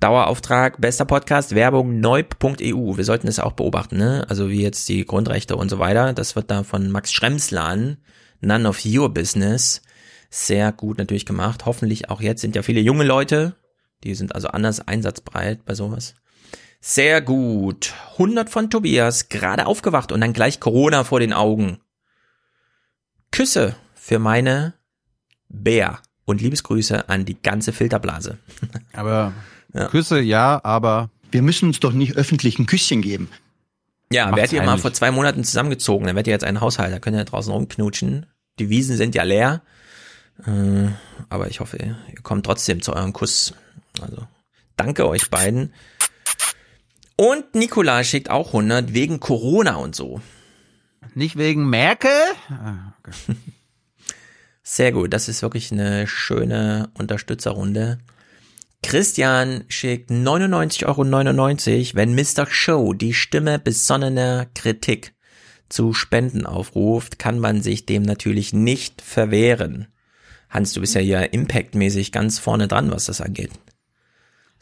Dauerauftrag, 0.00 0.80
bester 0.80 1.04
Podcast, 1.04 1.54
Werbung, 1.54 2.00
neub.eu. 2.00 2.96
Wir 2.96 3.04
sollten 3.04 3.26
das 3.26 3.38
auch 3.38 3.52
beobachten, 3.52 3.96
ne? 3.96 4.26
Also 4.28 4.50
wie 4.50 4.60
jetzt 4.62 4.88
die 4.88 5.06
Grundrechte 5.06 5.56
und 5.56 5.70
so 5.70 5.78
weiter. 5.78 6.12
Das 6.12 6.36
wird 6.36 6.50
da 6.50 6.62
von 6.62 6.90
Max 6.90 7.12
Schremslan, 7.12 7.98
None 8.40 8.68
of 8.68 8.84
Your 8.84 9.14
Business. 9.14 9.82
Sehr 10.30 10.72
gut 10.72 10.98
natürlich 10.98 11.26
gemacht. 11.26 11.64
Hoffentlich 11.64 12.10
auch 12.10 12.20
jetzt 12.20 12.40
sind 12.40 12.56
ja 12.56 12.62
viele 12.62 12.80
junge 12.80 13.04
Leute. 13.04 13.54
Die 14.02 14.14
sind 14.14 14.34
also 14.34 14.48
anders 14.48 14.86
einsatzbereit 14.86 15.64
bei 15.64 15.74
sowas. 15.74 16.14
Sehr 16.86 17.22
gut. 17.22 17.94
100 18.12 18.50
von 18.50 18.68
Tobias, 18.68 19.30
gerade 19.30 19.64
aufgewacht 19.64 20.12
und 20.12 20.20
dann 20.20 20.34
gleich 20.34 20.60
Corona 20.60 21.04
vor 21.04 21.18
den 21.18 21.32
Augen. 21.32 21.78
Küsse 23.32 23.74
für 23.94 24.18
meine 24.18 24.74
Bär 25.48 26.00
und 26.26 26.42
Liebesgrüße 26.42 27.08
an 27.08 27.24
die 27.24 27.40
ganze 27.40 27.72
Filterblase. 27.72 28.36
Aber 28.92 29.32
Küsse 29.88 30.20
ja, 30.20 30.60
aber. 30.62 31.08
Wir 31.30 31.40
müssen 31.40 31.68
uns 31.68 31.80
doch 31.80 31.94
nicht 31.94 32.18
öffentlich 32.18 32.58
ein 32.58 32.66
Küsschen 32.66 33.00
geben. 33.00 33.30
Ja, 34.12 34.36
werdet 34.36 34.52
ihr 34.52 34.62
mal 34.62 34.76
vor 34.76 34.92
zwei 34.92 35.10
Monaten 35.10 35.42
zusammengezogen, 35.42 36.06
dann 36.06 36.16
werdet 36.16 36.26
ihr 36.26 36.34
jetzt 36.34 36.44
einen 36.44 36.60
Haushalt, 36.60 36.92
da 36.92 36.98
könnt 36.98 37.16
ihr 37.16 37.24
draußen 37.24 37.50
rumknutschen. 37.50 38.26
Die 38.58 38.68
Wiesen 38.68 38.98
sind 38.98 39.14
ja 39.14 39.22
leer. 39.22 39.62
Äh, 40.46 40.88
aber 41.30 41.48
ich 41.48 41.60
hoffe, 41.60 41.78
ihr 41.78 41.96
ihr 42.12 42.22
kommt 42.22 42.44
trotzdem 42.44 42.82
zu 42.82 42.92
eurem 42.92 43.14
Kuss. 43.14 43.54
Also, 44.02 44.28
danke 44.76 45.08
euch 45.08 45.30
beiden. 45.30 45.72
Und 47.16 47.54
Nikola 47.54 48.02
schickt 48.02 48.30
auch 48.30 48.48
100 48.48 48.92
wegen 48.92 49.20
Corona 49.20 49.76
und 49.76 49.94
so. 49.94 50.20
Nicht 51.14 51.36
wegen 51.36 51.68
Merkel? 51.68 52.10
Ah, 52.48 52.94
okay. 52.98 53.36
Sehr 54.62 54.92
gut, 54.92 55.12
das 55.12 55.28
ist 55.28 55.42
wirklich 55.42 55.70
eine 55.70 56.06
schöne 56.06 56.90
Unterstützerrunde. 56.94 57.98
Christian 58.82 59.64
schickt 59.68 60.10
99,99 60.10 60.86
Euro, 60.86 61.96
wenn 61.96 62.14
Mr. 62.14 62.46
Show 62.50 62.92
die 62.92 63.14
Stimme 63.14 63.58
besonnener 63.58 64.46
Kritik 64.54 65.14
zu 65.68 65.92
Spenden 65.92 66.46
aufruft, 66.46 67.18
kann 67.18 67.38
man 67.38 67.62
sich 67.62 67.86
dem 67.86 68.02
natürlich 68.02 68.52
nicht 68.52 69.02
verwehren. 69.02 69.88
Hans, 70.50 70.72
du 70.72 70.80
bist 70.80 70.94
ja 70.94 71.00
hier 71.00 71.32
impactmäßig 71.32 72.12
ganz 72.12 72.38
vorne 72.38 72.68
dran, 72.68 72.90
was 72.90 73.06
das 73.06 73.20
angeht. 73.20 73.50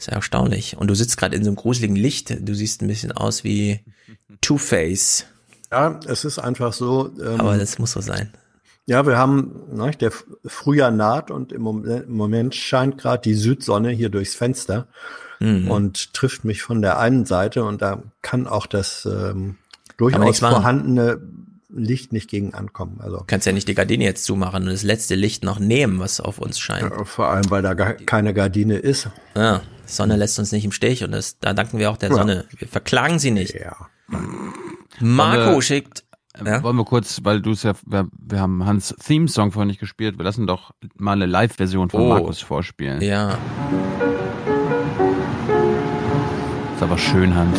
Ist 0.02 0.06
ja 0.08 0.14
erstaunlich. 0.14 0.76
Und 0.76 0.89
du 0.89 0.97
sitzt 0.97 1.16
gerade 1.16 1.36
in 1.36 1.44
so 1.44 1.50
einem 1.50 1.55
gruseligen 1.56 1.94
Licht. 1.94 2.36
Du 2.40 2.56
siehst 2.56 2.82
ein 2.82 2.89
bisschen 2.89 3.12
aus 3.12 3.44
wie 3.44 3.78
Two-Face. 4.40 5.26
Ja, 5.70 6.00
es 6.08 6.24
ist 6.24 6.40
einfach 6.40 6.72
so. 6.72 7.12
Ähm, 7.20 7.39
Aber 7.40 7.56
das 7.56 7.78
muss 7.78 7.92
so 7.92 8.00
sein. 8.00 8.32
Ja, 8.86 9.06
wir 9.06 9.16
haben, 9.16 9.52
ne, 9.72 9.92
der 9.92 10.10
Frühjahr 10.44 10.90
naht 10.90 11.31
und 11.31 11.52
im 11.52 11.62
Moment, 11.62 12.06
im 12.08 12.16
Moment 12.16 12.56
scheint 12.56 12.98
gerade 12.98 13.22
die 13.22 13.34
Südsonne 13.34 13.90
hier 13.90 14.08
durchs 14.08 14.34
Fenster 14.34 14.89
Mhm. 15.39 15.70
und 15.70 16.14
trifft 16.14 16.44
mich 16.44 16.62
von 16.62 16.82
der 16.82 16.98
einen 16.98 17.24
Seite 17.24 17.62
und 17.64 17.81
da 17.81 18.02
kann 18.22 18.48
auch 18.48 18.66
das 18.66 19.06
ähm, 19.06 19.56
durchaus 19.98 20.40
vorhandene 20.40 21.20
Licht 21.75 22.12
nicht 22.12 22.28
gegen 22.28 22.55
ankommen. 22.55 23.01
Also 23.01 23.18
Du 23.18 23.25
kannst 23.26 23.47
ja 23.47 23.52
nicht 23.52 23.67
die 23.68 23.75
Gardine 23.75 24.05
jetzt 24.05 24.25
zumachen 24.25 24.65
und 24.65 24.70
das 24.70 24.83
letzte 24.83 25.15
Licht 25.15 25.42
noch 25.44 25.59
nehmen, 25.59 25.99
was 26.01 26.20
auf 26.20 26.39
uns 26.39 26.59
scheint. 26.59 26.92
vor 27.09 27.28
allem, 27.28 27.51
weil 27.51 27.62
da 27.62 27.75
gar 27.75 27.94
keine 27.94 28.34
Gardine 28.34 28.76
ist. 28.76 29.09
Ja, 29.34 29.62
Sonne 29.86 30.17
lässt 30.17 30.39
uns 30.39 30.52
nicht 30.52 30.65
im 30.65 30.73
Stich 30.73 31.02
und 31.05 31.12
das, 31.12 31.39
da 31.39 31.52
danken 31.55 31.78
wir 31.78 31.91
auch 31.91 31.97
der 31.97 32.10
Ja. 32.10 32.15
Sonne. 32.17 32.44
Wir 32.57 32.68
verklagen 32.68 33.18
sie 33.18 33.31
nicht. 33.31 33.55
Ja. 33.55 33.75
Marco 35.01 35.55
wir- 35.55 35.62
schickt. 35.62 36.05
äh, 36.34 36.62
Wollen 36.62 36.76
wir 36.76 36.84
kurz, 36.84 37.20
weil 37.25 37.41
du 37.41 37.52
es 37.52 37.62
ja, 37.62 37.73
wir, 37.86 38.07
wir 38.18 38.41
haben 38.41 38.65
Hans 38.65 38.94
Theme-Song 39.05 39.52
vorhin 39.52 39.68
nicht 39.68 39.81
gespielt, 39.81 40.18
wir 40.18 40.25
lassen 40.25 40.47
doch 40.47 40.73
mal 40.97 41.12
eine 41.12 41.26
Live-Version 41.26 41.91
von 41.91 42.02
Oh. 42.02 42.09
Markus 42.09 42.41
vorspielen. 42.41 43.01
Ja. 43.02 43.39
Ist 46.76 46.83
aber 46.83 46.99
schön, 46.99 47.34
Hans. 47.34 47.59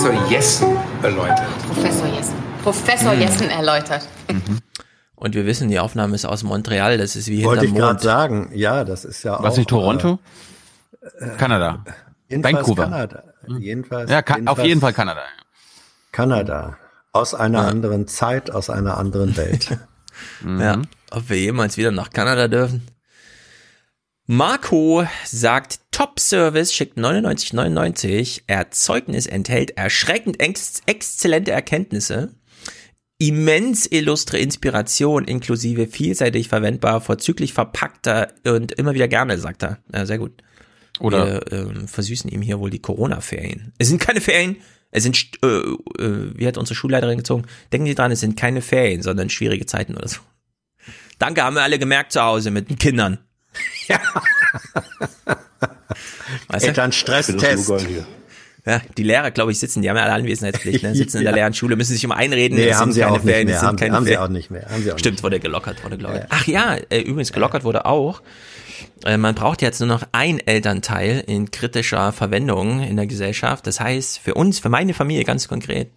Professor 0.00 0.30
Jessen 0.30 0.76
erläutert. 1.02 1.42
Professor 1.66 2.06
Jessen. 2.06 2.34
Professor 2.62 3.12
Hm. 3.14 3.20
Jessen 3.20 3.50
erläutert. 3.50 4.06
Und 5.16 5.34
wir 5.34 5.44
wissen, 5.44 5.68
die 5.70 5.80
Aufnahme 5.80 6.14
ist 6.14 6.24
aus 6.24 6.44
Montreal, 6.44 6.98
das 6.98 7.16
ist 7.16 7.26
wie 7.26 7.42
Wollte 7.42 7.66
ich 7.66 7.74
gerade 7.74 8.00
sagen. 8.00 8.52
Ja, 8.54 8.84
das 8.84 9.04
ist 9.04 9.24
ja 9.24 9.36
auch. 9.38 9.42
Was 9.42 9.56
nicht 9.56 9.68
Toronto? 9.68 10.20
Kanada. 11.36 11.82
Jedenfalls 12.28 12.54
Vancouver. 12.58 12.84
Kanada. 12.84 13.22
Jedenfalls, 13.58 14.08
Ja, 14.08 14.22
ka- 14.22 14.34
auf 14.34 14.38
jedenfalls 14.38 14.68
jeden 14.68 14.80
Fall 14.80 14.92
Kanada. 14.92 15.22
Kanada. 16.12 16.76
Aus 17.10 17.34
einer 17.34 17.66
anderen 17.66 18.06
Zeit, 18.06 18.52
aus 18.52 18.70
einer 18.70 18.98
anderen 18.98 19.36
Welt. 19.36 19.76
Ja, 20.44 20.80
ob 21.10 21.28
wir 21.28 21.38
jemals 21.38 21.76
wieder 21.76 21.90
nach 21.92 22.10
Kanada 22.10 22.46
dürfen. 22.48 22.86
Marco 24.30 25.06
sagt, 25.24 25.80
Top-Service 25.90 26.74
schickt 26.74 26.98
99,99. 26.98 28.42
Erzeugnis 28.46 29.26
enthält 29.26 29.70
erschreckend 29.78 30.38
ex 30.38 30.82
exzellente 30.84 31.50
Erkenntnisse. 31.50 32.34
Immens 33.16 33.86
illustre 33.86 34.38
Inspiration 34.38 35.24
inklusive 35.24 35.86
vielseitig 35.86 36.48
verwendbar, 36.48 37.00
vorzüglich 37.00 37.54
verpackter 37.54 38.28
und 38.46 38.72
immer 38.72 38.92
wieder 38.92 39.08
gerne, 39.08 39.38
sagt 39.38 39.62
er. 39.62 39.78
Ja, 39.94 40.04
sehr 40.04 40.18
gut. 40.18 40.42
Oder- 41.00 41.46
Wir 41.50 41.52
ähm, 41.52 41.88
versüßen 41.88 42.30
ihm 42.30 42.42
hier 42.42 42.60
wohl 42.60 42.68
die 42.68 42.82
Corona-Ferien. 42.82 43.72
Es 43.78 43.88
sind 43.88 43.98
keine 43.98 44.20
Ferien, 44.20 44.56
es 44.90 45.04
sind, 45.04 45.18
äh, 45.42 45.46
äh, 45.46 46.32
wie 46.34 46.46
hat 46.46 46.58
unsere 46.58 46.74
Schulleiterin 46.74 47.16
gezogen? 47.16 47.46
Denken 47.72 47.86
Sie 47.86 47.94
dran, 47.94 48.12
es 48.12 48.20
sind 48.20 48.36
keine 48.36 48.60
Ferien, 48.60 49.00
sondern 49.00 49.30
schwierige 49.30 49.64
Zeiten 49.64 49.96
oder 49.96 50.08
so. 50.08 50.18
Danke, 51.18 51.42
haben 51.42 51.56
wir 51.56 51.62
alle 51.62 51.78
gemerkt 51.78 52.12
zu 52.12 52.20
Hause 52.20 52.50
mit 52.50 52.68
den 52.68 52.78
Kindern. 52.78 53.18
Ja. 53.88 53.98
Weißt 56.48 56.64
du? 56.64 56.68
Elternstresstest. 56.68 57.72
Ja, 58.66 58.82
die 58.98 59.02
Lehrer, 59.02 59.30
glaube 59.30 59.50
ich, 59.52 59.58
sitzen, 59.58 59.80
die 59.80 59.88
haben 59.88 59.96
ja 59.96 60.02
alle 60.02 60.12
Anwesenheitspflicht, 60.12 60.82
ne? 60.82 60.94
sitzen 60.94 61.18
in 61.18 61.22
der 61.24 61.32
Ja. 61.32 61.36
leeren 61.36 61.54
Schule, 61.54 61.74
müssen 61.76 61.94
sich 61.94 62.04
um 62.04 62.12
einreden. 62.12 62.58
Nee, 62.58 62.74
haben 62.74 62.92
sie 62.92 63.00
keine 63.00 63.12
auch 63.12 63.16
nicht 63.16 63.26
Ferien, 63.30 63.46
mehr, 63.46 63.54
es 63.54 63.60
sind 63.60 63.80
haben- 63.80 64.04
sie 64.04 64.18
auch 64.18 64.28
nicht 64.28 64.50
mehr, 64.50 64.66
haben 64.70 64.82
sie 64.82 64.92
auch 64.92 64.98
Stimmt, 64.98 65.14
nicht 65.16 65.22
wurde 65.24 65.40
gelockert, 65.40 65.82
wurde 65.84 65.96
gelockert. 65.96 66.26
Ach 66.28 66.46
ja, 66.46 66.76
äh, 66.90 67.00
übrigens 67.00 67.32
gelockert 67.32 67.64
wurde 67.64 67.86
auch. 67.86 68.20
Äh, 69.06 69.16
man 69.16 69.34
braucht 69.34 69.62
jetzt 69.62 69.80
nur 69.80 69.86
noch 69.88 70.02
ein 70.12 70.38
Elternteil 70.38 71.24
in 71.26 71.50
kritischer 71.50 72.12
Verwendung 72.12 72.82
in 72.82 72.96
der 72.96 73.06
Gesellschaft. 73.06 73.66
Das 73.66 73.80
heißt, 73.80 74.18
für 74.18 74.34
uns, 74.34 74.58
für 74.58 74.68
meine 74.68 74.92
Familie 74.92 75.24
ganz 75.24 75.48
konkret, 75.48 75.90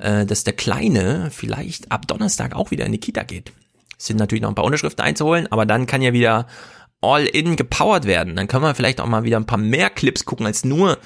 äh, 0.00 0.26
dass 0.26 0.44
der 0.44 0.52
Kleine 0.52 1.30
vielleicht 1.34 1.90
ab 1.90 2.06
Donnerstag 2.06 2.54
auch 2.54 2.70
wieder 2.70 2.84
in 2.84 2.92
die 2.92 3.00
Kita 3.00 3.22
geht. 3.22 3.52
Es 3.98 4.06
sind 4.06 4.18
natürlich 4.18 4.42
noch 4.42 4.50
ein 4.50 4.54
paar 4.54 4.64
Unterschriften 4.66 5.02
einzuholen, 5.04 5.50
aber 5.50 5.64
dann 5.64 5.86
kann 5.86 6.02
ja 6.02 6.12
wieder 6.12 6.46
all 7.00 7.24
in 7.26 7.56
gepowert 7.56 8.04
werden. 8.04 8.36
Dann 8.36 8.46
können 8.48 8.64
wir 8.64 8.74
vielleicht 8.74 9.00
auch 9.00 9.06
mal 9.06 9.24
wieder 9.24 9.38
ein 9.38 9.46
paar 9.46 9.58
mehr 9.58 9.90
Clips 9.90 10.24
gucken 10.24 10.46
als 10.46 10.64
nur 10.64 10.98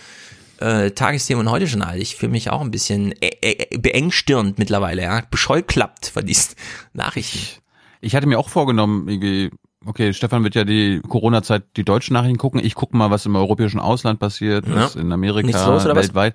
äh, 0.59 0.91
Tagesthemen 0.91 1.47
und 1.47 1.53
heute 1.53 1.69
schon 1.69 1.83
alt. 1.83 2.01
Ich 2.01 2.17
fühle 2.17 2.33
mich 2.33 2.51
auch 2.51 2.61
ein 2.61 2.71
bisschen 2.71 3.13
äh, 3.21 3.31
äh, 3.43 3.79
beengstirnt 3.79 4.59
mittlerweile, 4.59 5.03
ja, 5.03 5.23
bescheuklappt 5.31 6.07
von 6.07 6.25
diesen 6.27 6.55
Nachrichten. 6.93 7.61
Ich 8.01 8.15
hatte 8.15 8.27
mir 8.27 8.39
auch 8.39 8.49
vorgenommen, 8.49 9.09
irgendwie, 9.09 9.51
okay, 9.87 10.13
Stefan 10.13 10.45
wird 10.45 10.55
ja 10.55 10.65
die 10.65 11.01
Corona-Zeit 11.09 11.65
die 11.77 11.85
deutschen 11.85 12.13
Nachrichten 12.15 12.39
gucken. 12.39 12.61
Ich 12.63 12.75
gucke 12.75 12.97
mal, 12.97 13.11
was 13.11 13.25
im 13.27 13.35
europäischen 13.37 13.81
Ausland 13.81 14.21
passiert, 14.21 14.67
Ja. 14.67 14.75
was 14.77 14.97
in 14.97 15.11
Amerika, 15.13 15.67
los, 15.67 15.85
oder 15.85 15.97
was? 15.97 16.09
weltweit. 16.09 16.35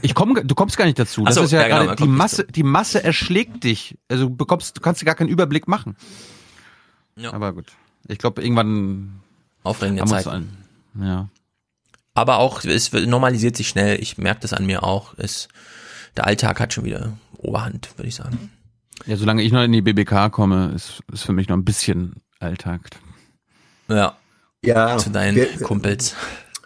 Ich 0.00 0.14
komme, 0.14 0.44
du 0.44 0.54
kommst 0.54 0.78
gar 0.78 0.86
nicht 0.86 0.98
dazu. 0.98 1.24
Das 1.24 1.34
so, 1.34 1.42
ist 1.42 1.50
ja, 1.52 1.60
ja, 1.60 1.66
genau, 1.66 1.76
gerade 1.78 1.88
man 1.88 1.96
die 1.96 2.08
Masse, 2.08 2.44
die 2.44 2.62
Masse 2.62 3.04
erschlägt 3.04 3.64
dich. 3.64 3.98
Also 4.08 4.28
du 4.28 4.36
bekommst, 4.36 4.76
du 4.76 4.80
kannst 4.80 5.02
dir 5.02 5.04
gar 5.04 5.14
keinen 5.14 5.28
Überblick 5.28 5.68
machen. 5.68 5.96
Ja. 7.16 7.32
Aber 7.34 7.52
gut. 7.52 7.66
Ich 8.06 8.18
glaube, 8.18 8.42
irgendwann 8.42 9.20
Aufregende 9.64 10.04
Zeiten. 10.06 10.56
Ja. 11.00 11.28
Aber 12.14 12.38
auch, 12.38 12.64
es 12.64 12.92
normalisiert 12.92 13.56
sich 13.56 13.68
schnell. 13.68 14.00
Ich 14.00 14.18
merke 14.18 14.40
das 14.40 14.52
an 14.52 14.66
mir 14.66 14.82
auch. 14.82 15.14
Es, 15.18 15.48
der 16.16 16.26
Alltag 16.26 16.58
hat 16.60 16.72
schon 16.72 16.84
wieder 16.84 17.12
Oberhand, 17.36 17.90
würde 17.96 18.08
ich 18.08 18.14
sagen. 18.16 18.50
Ja, 19.06 19.16
solange 19.16 19.42
ich 19.42 19.52
noch 19.52 19.62
in 19.62 19.72
die 19.72 19.82
BBK 19.82 20.30
komme, 20.32 20.72
ist, 20.74 21.02
ist 21.12 21.22
für 21.22 21.32
mich 21.32 21.48
noch 21.48 21.56
ein 21.56 21.64
bisschen 21.64 22.16
Alltag. 22.40 22.80
Ja. 23.88 24.16
Ja. 24.64 24.98
Zu 24.98 25.10
deinen 25.10 25.36
wir- 25.36 25.58
Kumpels. 25.62 26.14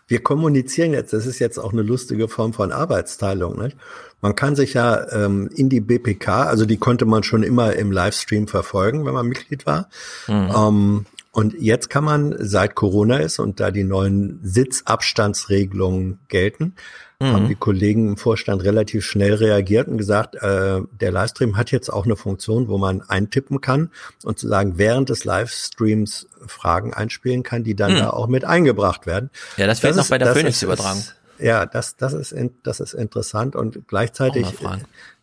Wir 0.08 0.22
kommunizieren 0.22 0.92
jetzt, 0.92 1.14
das 1.14 1.24
ist 1.24 1.38
jetzt 1.38 1.58
auch 1.58 1.72
eine 1.72 1.80
lustige 1.80 2.28
Form 2.28 2.52
von 2.52 2.70
Arbeitsteilung. 2.70 3.62
Nicht? 3.62 3.78
Man 4.20 4.36
kann 4.36 4.56
sich 4.56 4.74
ja 4.74 5.10
ähm, 5.10 5.48
in 5.54 5.70
die 5.70 5.80
BPK, 5.80 6.44
also 6.44 6.66
die 6.66 6.76
konnte 6.76 7.06
man 7.06 7.22
schon 7.22 7.42
immer 7.42 7.72
im 7.74 7.90
Livestream 7.92 8.46
verfolgen, 8.46 9.06
wenn 9.06 9.14
man 9.14 9.26
Mitglied 9.26 9.64
war. 9.64 9.88
Mhm. 10.28 10.50
Ähm, 10.54 11.06
und 11.32 11.54
jetzt 11.58 11.90
kann 11.90 12.04
man, 12.04 12.36
seit 12.38 12.74
Corona 12.74 13.16
ist 13.16 13.38
und 13.38 13.58
da 13.58 13.70
die 13.70 13.84
neuen 13.84 14.38
Sitzabstandsregelungen 14.42 16.18
gelten, 16.28 16.74
Mhm. 17.22 17.32
haben 17.32 17.48
die 17.48 17.54
Kollegen 17.54 18.08
im 18.08 18.16
Vorstand 18.16 18.64
relativ 18.64 19.04
schnell 19.04 19.34
reagiert 19.34 19.86
und 19.86 19.96
gesagt, 19.96 20.34
äh, 20.34 20.80
der 21.00 21.12
Livestream 21.12 21.56
hat 21.56 21.70
jetzt 21.70 21.88
auch 21.88 22.04
eine 22.04 22.16
Funktion, 22.16 22.66
wo 22.68 22.78
man 22.78 23.00
eintippen 23.02 23.60
kann 23.60 23.90
und 24.24 24.38
sozusagen 24.40 24.76
während 24.76 25.08
des 25.08 25.24
Livestreams 25.24 26.26
Fragen 26.46 26.92
einspielen 26.92 27.44
kann, 27.44 27.62
die 27.62 27.76
dann 27.76 27.92
Mhm. 27.94 27.98
da 27.98 28.10
auch 28.10 28.26
mit 28.26 28.44
eingebracht 28.44 29.06
werden. 29.06 29.30
Ja, 29.56 29.66
das 29.68 29.80
fehlt 29.80 29.94
noch 29.96 30.08
bei 30.08 30.18
der 30.18 30.34
Phoenix-Übertragung. 30.34 31.04
Ja, 31.38 31.64
das, 31.66 31.96
das 31.96 32.12
ist, 32.12 32.32
in, 32.32 32.54
das 32.62 32.80
ist 32.80 32.94
interessant 32.94 33.56
und 33.56 33.86
gleichzeitig, 33.88 34.46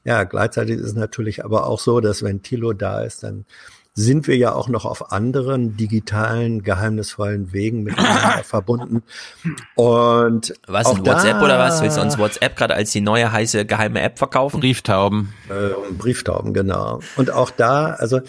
ja, 0.03 0.23
gleichzeitig 0.23 0.77
ist 0.77 0.85
es 0.88 0.93
natürlich 0.95 1.43
aber 1.45 1.67
auch 1.67 1.79
so, 1.79 1.99
dass 1.99 2.23
wenn 2.23 2.41
Thilo 2.41 2.73
da 2.73 3.01
ist, 3.01 3.23
dann 3.23 3.45
sind 4.00 4.28
wir 4.28 4.38
ja 4.38 4.53
auch 4.53 4.69
noch 4.69 4.86
auf 4.86 5.11
anderen 5.11 5.76
digitalen, 5.76 6.64
geheimnisvollen 6.64 7.52
Wegen 7.52 7.84
miteinander 7.84 8.44
verbunden. 8.44 9.03
Und 9.76 10.53
Was, 10.68 10.86
auch 10.86 10.98
ein 10.98 11.06
WhatsApp 11.06 11.40
da, 11.40 11.44
oder 11.44 11.60
was? 11.60 11.82
Willst 11.82 11.98
du 11.98 12.02
uns 12.02 12.18
WhatsApp 12.18 12.56
gerade 12.56 12.76
als 12.76 12.92
die 12.92 13.02
neue 13.02 13.32
heiße 13.32 13.66
geheime 13.66 14.02
App 14.02 14.18
verkaufen? 14.18 14.61
Brieftauben. 14.61 15.34
Äh, 15.50 15.94
Brieftauben, 15.94 16.53
genau. 16.53 17.02
Und 17.18 17.32
auch 17.32 17.52
da, 17.52 17.88
also 17.92 18.22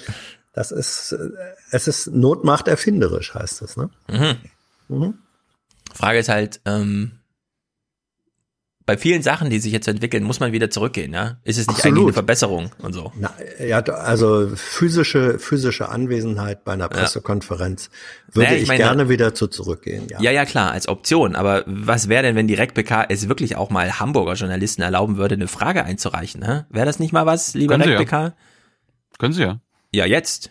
das 0.53 0.73
ist, 0.73 1.13
äh, 1.13 1.29
es 1.71 1.87
ist 1.87 2.09
Not 2.09 2.43
macht 2.45 2.67
erfinderisch, 2.67 3.35
heißt 3.35 3.63
es, 3.63 3.77
ne? 3.77 3.91
Mhm. 4.09 4.37
Mhm. 4.89 5.15
Frage 5.95 6.19
ist 6.19 6.29
halt, 6.29 6.61
ähm, 6.65 7.13
bei 8.91 8.97
vielen 8.97 9.23
Sachen, 9.23 9.51
die 9.51 9.61
sich 9.61 9.73
jetzt 9.73 9.87
entwickeln, 9.87 10.25
muss 10.25 10.41
man 10.41 10.51
wieder 10.51 10.69
zurückgehen, 10.69 11.13
ja? 11.13 11.37
Ist 11.45 11.59
es 11.59 11.69
nicht 11.69 11.77
Absolut. 11.77 11.87
eigentlich 11.97 12.05
eine 12.07 12.13
Verbesserung 12.13 12.73
und 12.79 12.93
so? 12.93 13.13
Na, 13.15 13.33
ja, 13.65 13.79
also 13.83 14.51
physische, 14.57 15.39
physische 15.39 15.91
Anwesenheit 15.91 16.65
bei 16.65 16.73
einer 16.73 16.89
Pressekonferenz 16.89 17.89
würde 18.33 18.47
Naja, 18.49 18.57
ich 18.57 18.63
ich, 18.63 18.69
meine- 18.69 18.79
gerne 18.79 19.09
wieder 19.09 19.33
zu 19.33 19.47
zurückgehen, 19.47 20.09
ja. 20.11 20.21
Ja, 20.21 20.33
ja, 20.33 20.45
klar, 20.45 20.73
als 20.73 20.89
Option. 20.89 21.37
Aber 21.37 21.63
was 21.67 22.09
wäre 22.09 22.25
denn, 22.25 22.35
wenn 22.35 22.49
die 22.49 22.55
RecPK 22.55 23.05
es 23.09 23.29
wirklich 23.29 23.55
auch 23.55 23.71
mal 23.71 24.01
Hamburger 24.01 24.33
Journalisten 24.33 24.83
erlauben 24.83 25.19
würde, 25.19 25.37
eine 25.37 25.47
Frage 25.47 25.85
einzureichen? 25.85 26.45
Hä? 26.45 26.65
Wäre 26.69 26.87
das 26.87 26.99
nicht 26.99 27.13
mal 27.13 27.27
was, 27.27 27.55
lieber 27.55 27.75
Können 27.75 27.85
sie 27.85 27.91
ja. 27.91 27.99
RecPK? 27.99 28.35
Können 29.21 29.33
sie 29.35 29.43
ja. 29.43 29.61
Ja, 29.93 30.05
jetzt. 30.05 30.51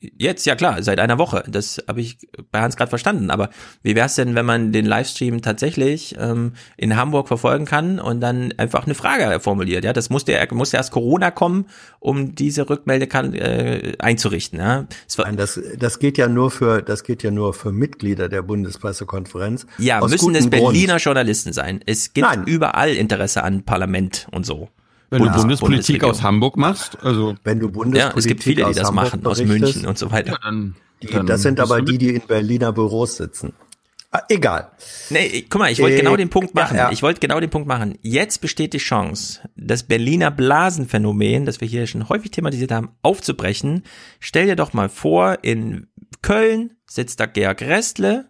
Jetzt, 0.00 0.46
ja 0.46 0.54
klar, 0.54 0.82
seit 0.82 0.98
einer 0.98 1.18
Woche. 1.18 1.44
Das 1.46 1.82
habe 1.86 2.00
ich 2.00 2.16
bei 2.50 2.62
Hans 2.62 2.76
gerade 2.76 2.88
verstanden. 2.88 3.30
Aber 3.30 3.50
wie 3.82 3.94
wär's 3.94 4.14
denn, 4.14 4.34
wenn 4.34 4.46
man 4.46 4.72
den 4.72 4.86
Livestream 4.86 5.42
tatsächlich 5.42 6.16
ähm, 6.18 6.54
in 6.78 6.96
Hamburg 6.96 7.28
verfolgen 7.28 7.66
kann 7.66 8.00
und 8.00 8.20
dann 8.20 8.54
einfach 8.56 8.86
eine 8.86 8.94
Frage 8.94 9.40
formuliert? 9.40 9.84
Ja, 9.84 9.92
das 9.92 10.08
musste, 10.08 10.38
musste 10.52 10.78
erst 10.78 10.92
Corona 10.92 11.30
kommen, 11.30 11.66
um 11.98 12.34
diese 12.34 12.70
Rückmelde 12.70 13.08
kann, 13.08 13.34
äh, 13.34 13.92
einzurichten. 13.98 14.58
Ja, 14.58 14.86
es 15.06 15.18
Nein, 15.18 15.36
das, 15.36 15.60
das 15.78 15.98
geht 15.98 16.16
ja 16.16 16.28
nur 16.28 16.50
für, 16.50 16.80
das 16.80 17.04
geht 17.04 17.22
ja 17.22 17.30
nur 17.30 17.52
für 17.52 17.70
Mitglieder 17.70 18.30
der 18.30 18.40
Bundespressekonferenz. 18.40 19.66
ja 19.76 20.00
müssen 20.00 20.34
es 20.34 20.44
gutem 20.44 20.60
Grund. 20.60 20.72
Berliner 20.72 20.96
Journalisten 20.96 21.52
sein. 21.52 21.80
Es 21.84 22.14
gibt 22.14 22.26
Nein. 22.26 22.44
überall 22.46 22.94
Interesse 22.94 23.44
an 23.44 23.64
Parlament 23.64 24.28
und 24.30 24.46
so. 24.46 24.70
Wenn 25.10 25.18
Bundes- 25.22 25.34
du 25.36 25.40
Bundespolitik 25.42 26.04
aus 26.04 26.22
Hamburg 26.22 26.56
machst, 26.56 26.96
also 27.02 27.34
Wenn 27.44 27.58
du 27.58 27.68
Bundespolitik 27.70 28.12
Ja, 28.14 28.18
es 28.18 28.26
gibt 28.26 28.42
viele, 28.44 28.64
die 28.66 28.74
das 28.74 28.86
Hamburg 28.88 29.04
machen, 29.06 29.26
aus 29.26 29.42
München 29.42 29.86
und 29.86 29.98
so 29.98 30.10
weiter. 30.10 30.38
dann, 30.42 30.76
Die, 31.02 31.08
dann 31.08 31.26
das 31.26 31.42
sind 31.42 31.58
aber 31.60 31.82
die, 31.82 31.98
die 31.98 32.14
in 32.14 32.22
Berliner 32.26 32.72
Büros 32.72 33.16
sitzen. 33.16 33.52
Ah, 34.12 34.22
egal. 34.28 34.70
Nee, 35.10 35.46
guck 35.48 35.60
mal, 35.60 35.70
ich 35.70 35.78
wollte 35.80 35.94
Äh, 35.96 36.00
genau 36.00 36.16
den 36.16 36.30
Punkt 36.30 36.52
ja, 36.56 36.62
machen. 36.62 36.76
ja. 36.76 36.90
Ich 36.90 37.00
wollte 37.02 37.20
genau 37.20 37.38
den 37.38 37.48
Punkt 37.50 37.68
machen. 37.68 37.96
Jetzt 38.02 38.40
besteht 38.40 38.72
die 38.72 38.78
Chance, 38.78 39.40
das 39.56 39.84
Berliner 39.84 40.32
Blasenphänomen, 40.32 41.46
das 41.46 41.60
wir 41.60 41.68
hier 41.68 41.86
schon 41.86 42.08
häufig 42.08 42.30
thematisiert 42.32 42.72
haben, 42.72 42.90
aufzubrechen. 43.02 43.84
Stell 44.18 44.46
dir 44.46 44.56
doch 44.56 44.72
mal 44.72 44.88
vor, 44.88 45.38
in 45.42 45.86
Köln 46.22 46.72
sitzt 46.86 47.20
da 47.20 47.26
Georg 47.26 47.62
Restle, 47.62 48.26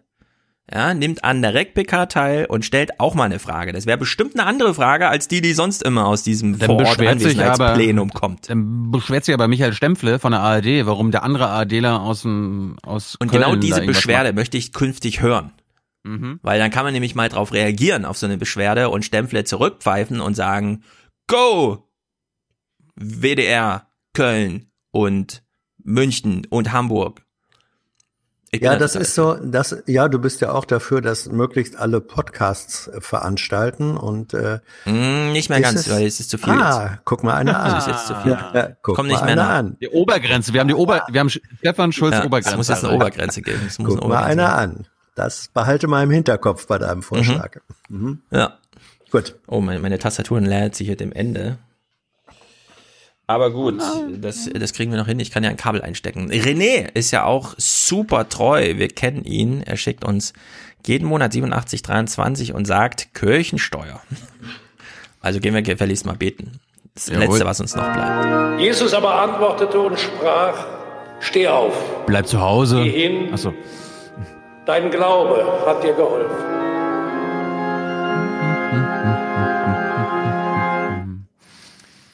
ja, 0.73 0.93
nimmt 0.93 1.23
an 1.23 1.41
der 1.41 1.53
RecPK 1.53 2.05
teil 2.07 2.45
und 2.45 2.65
stellt 2.65 2.99
auch 2.99 3.13
mal 3.15 3.25
eine 3.25 3.39
Frage. 3.39 3.73
Das 3.73 3.85
wäre 3.85 3.97
bestimmt 3.97 4.37
eine 4.37 4.47
andere 4.47 4.73
Frage, 4.73 5.07
als 5.07 5.27
die, 5.27 5.41
die 5.41 5.53
sonst 5.53 5.83
immer 5.83 6.05
aus 6.05 6.23
diesem 6.23 6.59
Dann 6.59 6.67
Vorort-Anwesenheitsplenum 6.67 8.11
kommt. 8.11 8.49
dann 8.49 8.91
beschwert 8.91 9.25
sich 9.25 9.33
aber 9.33 9.47
Michael 9.47 9.73
Stempfle 9.73 10.19
von 10.19 10.31
der 10.31 10.41
ARD, 10.41 10.85
warum 10.85 11.11
der 11.11 11.23
andere 11.23 11.47
ARDler 11.47 12.01
aus 12.01 12.21
dem 12.21 12.77
aus 12.83 13.15
Und 13.15 13.29
Köln 13.31 13.43
genau 13.43 13.55
diese 13.55 13.81
Beschwerde 13.81 14.33
möchte 14.33 14.57
ich 14.57 14.73
künftig 14.73 15.21
hören. 15.21 15.51
Mhm. 16.03 16.39
Weil 16.41 16.59
dann 16.59 16.71
kann 16.71 16.83
man 16.83 16.93
nämlich 16.93 17.15
mal 17.15 17.29
drauf 17.29 17.53
reagieren, 17.53 18.05
auf 18.05 18.17
so 18.17 18.25
eine 18.25 18.37
Beschwerde 18.37 18.89
und 18.89 19.05
Stempfle 19.05 19.43
zurückpfeifen 19.43 20.19
und 20.19 20.35
sagen, 20.35 20.83
go! 21.27 21.87
WDR, 22.95 23.87
Köln, 24.13 24.71
und 24.91 25.43
München 25.83 26.45
und 26.49 26.71
Hamburg. 26.71 27.25
Ja, 28.53 28.73
da 28.73 28.79
das 28.79 28.95
ist 28.97 29.15
so, 29.15 29.35
das, 29.41 29.77
ja, 29.85 30.09
du 30.09 30.19
bist 30.19 30.41
ja 30.41 30.51
auch 30.51 30.65
dafür, 30.65 30.99
dass 31.01 31.29
möglichst 31.31 31.77
alle 31.77 32.01
Podcasts 32.01 32.87
äh, 32.89 32.99
veranstalten 32.99 33.95
und 33.95 34.33
äh, 34.33 34.59
Mm, 34.85 35.31
nicht 35.31 35.49
mehr 35.49 35.61
ganz, 35.61 35.87
es- 35.87 35.89
weil 35.89 36.05
es 36.05 36.19
ist 36.19 36.29
zu 36.29 36.37
viel 36.37 36.51
Ah, 36.51 36.89
jetzt. 36.91 37.01
guck 37.05 37.23
mal 37.23 37.35
einer 37.35 37.57
an. 37.63 37.71
Das 37.75 37.87
ist 37.87 37.93
jetzt 37.93 38.07
zu 38.07 38.15
viel. 38.15 38.31
Ja, 38.33 38.51
ja, 38.53 38.67
guck 38.81 38.97
Komm 38.97 39.07
mal 39.07 39.13
nicht 39.13 39.21
mehr 39.23 39.31
einer 39.33 39.43
nach. 39.43 39.55
an. 39.55 39.77
Die 39.79 39.87
Obergrenze. 39.87 40.51
Wir 40.53 40.59
haben 40.59 40.67
die 40.67 40.73
Ober, 40.73 41.05
wir 41.09 41.19
haben 41.21 41.29
Stefan 41.29 41.93
Schulz 41.93 42.11
Ja, 42.13 42.19
es 42.19 42.25
Obergrenze. 42.25 42.57
muss 42.57 42.67
jetzt 42.67 42.83
eine 42.83 42.93
erreicht. 42.93 43.13
Obergrenze 43.13 43.41
geben. 43.41 43.61
Es 43.67 43.79
muss 43.79 43.87
Guck 43.93 43.99
eine 44.03 44.09
mal 44.09 44.15
Obergrenze 44.17 44.41
einer 44.43 44.55
an. 44.57 44.87
Das 45.15 45.47
behalte 45.53 45.87
mal 45.87 46.03
im 46.03 46.11
Hinterkopf 46.11 46.67
bei 46.67 46.77
deinem 46.77 47.03
Vorschlag. 47.03 47.57
Mhm. 47.87 48.21
Ja. 48.31 48.57
Gut. 49.11 49.35
Oh, 49.47 49.61
meine, 49.61 49.79
meine 49.79 49.97
Tastatur 49.97 50.41
lädt 50.41 50.75
sich 50.75 50.87
hier 50.87 50.97
dem 50.97 51.13
Ende. 51.13 51.57
Aber 53.31 53.51
gut, 53.51 53.81
das, 54.19 54.49
das 54.53 54.73
kriegen 54.73 54.91
wir 54.91 54.99
noch 54.99 55.07
hin. 55.07 55.19
Ich 55.19 55.31
kann 55.31 55.43
ja 55.43 55.49
ein 55.49 55.55
Kabel 55.55 55.81
einstecken. 55.81 56.29
René 56.29 56.89
ist 56.93 57.11
ja 57.11 57.23
auch 57.23 57.53
super 57.57 58.27
treu. 58.27 58.73
Wir 58.75 58.89
kennen 58.89 59.23
ihn. 59.23 59.61
Er 59.61 59.77
schickt 59.77 60.03
uns 60.03 60.33
jeden 60.85 61.07
Monat 61.07 61.31
87,23 61.31 62.51
und 62.51 62.65
sagt 62.65 63.13
Kirchensteuer. 63.13 64.01
Also 65.21 65.39
gehen 65.39 65.53
wir 65.53 65.61
gefälligst 65.61 66.05
mal 66.05 66.15
beten. 66.15 66.59
Das 66.93 67.07
Jawohl. 67.07 67.21
Letzte, 67.27 67.45
was 67.45 67.61
uns 67.61 67.75
noch 67.75 67.93
bleibt. 67.93 68.59
Jesus 68.59 68.93
aber 68.93 69.21
antwortete 69.21 69.79
und 69.79 69.97
sprach, 69.97 70.65
steh 71.21 71.47
auf, 71.47 71.73
Bleib 72.05 72.27
zu 72.27 72.41
Hause. 72.41 72.83
Geh 72.83 72.89
hin. 72.89 73.33
Achso. 73.33 73.53
dein 74.65 74.91
Glaube 74.91 75.63
hat 75.65 75.83
dir 75.83 75.93
geholfen. 75.93 76.35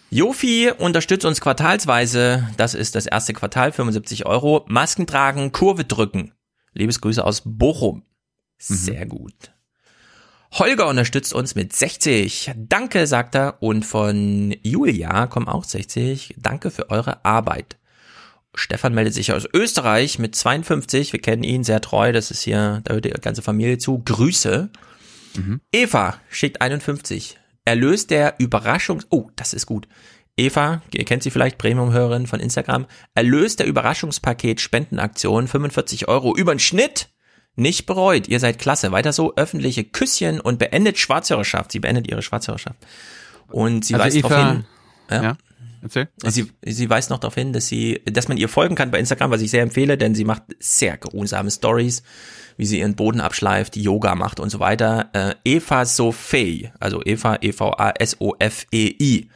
Jofi 0.09 0.71
unterstützt 0.77 1.25
uns 1.25 1.41
quartalsweise. 1.41 2.47
Das 2.55 2.73
ist 2.73 2.95
das 2.95 3.05
erste 3.05 3.33
Quartal, 3.33 3.71
75 3.71 4.25
Euro. 4.25 4.65
Masken 4.67 5.05
tragen, 5.05 5.51
Kurve 5.51 5.83
drücken. 5.83 6.33
Liebesgrüße 6.73 7.23
aus 7.23 7.41
Bochum. 7.43 8.03
Sehr 8.57 9.05
gut. 9.05 9.51
Holger 10.53 10.87
unterstützt 10.87 11.33
uns 11.33 11.55
mit 11.55 11.73
60. 11.73 12.51
Danke, 12.55 13.05
sagt 13.05 13.35
er. 13.35 13.61
Und 13.61 13.85
von 13.85 14.55
Julia 14.63 15.27
kommen 15.27 15.47
auch 15.47 15.65
60. 15.65 16.35
Danke 16.37 16.71
für 16.71 16.89
eure 16.89 17.25
Arbeit. 17.25 17.77
Stefan 18.55 18.93
meldet 18.93 19.13
sich 19.13 19.33
aus 19.33 19.47
Österreich 19.53 20.19
mit 20.19 20.35
52. 20.35 21.11
Wir 21.11 21.21
kennen 21.21 21.43
ihn 21.43 21.63
sehr 21.63 21.81
treu. 21.81 22.11
Das 22.13 22.31
ist 22.31 22.41
hier, 22.41 22.81
da 22.85 22.93
hört 22.93 23.05
die 23.05 23.09
ganze 23.09 23.41
Familie 23.41 23.77
zu. 23.77 23.99
Grüße. 23.99 24.69
Eva 25.71 26.19
schickt 26.29 26.61
51. 26.61 27.37
Erlöst 27.67 28.11
der 28.11 28.35
Überraschungs... 28.37 29.07
Oh, 29.09 29.29
das 29.35 29.53
ist 29.53 29.65
gut. 29.65 29.89
Eva, 30.37 30.81
ihr 30.93 31.03
kennt 31.03 31.21
sie 31.21 31.31
vielleicht, 31.31 31.57
Premium-Hörerin 31.57 32.25
von 32.25 32.39
Instagram, 32.39 32.85
erlöst 33.13 33.59
der 33.59 33.67
Überraschungspaket 33.67 34.61
Spendenaktion 34.61 35.47
45 35.47 36.07
Euro 36.07 36.33
über 36.33 36.55
den 36.55 36.59
Schnitt. 36.59 37.09
Nicht 37.55 37.85
bereut, 37.85 38.27
ihr 38.29 38.39
seid 38.39 38.57
klasse. 38.57 38.91
Weiter 38.93 39.11
so, 39.11 39.35
öffentliche 39.35 39.83
Küsschen 39.83 40.39
und 40.39 40.59
beendet 40.59 40.97
Schwarzhörerschaft. 40.97 41.73
Sie 41.73 41.79
beendet 41.79 42.07
ihre 42.07 42.21
Schwarzhörerschaft. 42.21 42.77
Und 43.49 43.83
sie 43.83 43.95
Also 43.95 44.05
weist 44.05 44.15
Eva- 44.17 44.29
darauf 44.29 44.51
hin... 44.53 44.65
Ja. 45.09 45.37
Erzähl. 45.87 46.07
Sie, 46.23 46.51
sie 46.65 46.89
weist 46.89 47.09
noch 47.09 47.19
darauf 47.19 47.35
hin, 47.35 47.53
dass 47.53 47.67
sie, 47.67 48.01
dass 48.05 48.27
man 48.27 48.37
ihr 48.37 48.49
folgen 48.49 48.75
kann 48.75 48.91
bei 48.91 48.99
Instagram, 48.99 49.31
was 49.31 49.41
ich 49.41 49.51
sehr 49.51 49.63
empfehle, 49.63 49.97
denn 49.97 50.15
sie 50.15 50.25
macht 50.25 50.43
sehr 50.59 50.97
geruhsame 50.97 51.49
Stories, 51.51 52.03
wie 52.57 52.65
sie 52.65 52.79
ihren 52.79 52.95
Boden 52.95 53.21
abschleift, 53.21 53.75
Yoga 53.75 54.15
macht 54.15 54.39
und 54.39 54.49
so 54.49 54.59
weiter. 54.59 55.09
Äh, 55.13 55.35
Eva 55.45 55.85
Sophie, 55.85 56.71
also 56.79 57.01
Eva 57.03 57.37
E 57.41 57.51
V 57.51 57.71
A 57.73 57.91
S 57.99 58.17
O 58.19 58.33
F 58.39 58.65
E 58.71 58.87
I, 58.99 59.29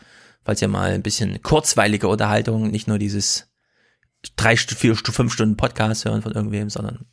falls 0.44 0.62
ihr 0.62 0.68
mal 0.68 0.92
ein 0.92 1.04
bisschen 1.04 1.42
kurzweilige 1.42 2.08
Unterhaltung, 2.08 2.70
nicht 2.72 2.88
nur 2.88 2.98
dieses 2.98 3.48
drei, 4.36 4.56
vier, 4.56 4.96
fünf 4.96 5.34
Stunden 5.34 5.58
Podcast 5.58 6.06
hören 6.06 6.22
von 6.22 6.32
irgendwem, 6.32 6.70
sondern 6.70 7.06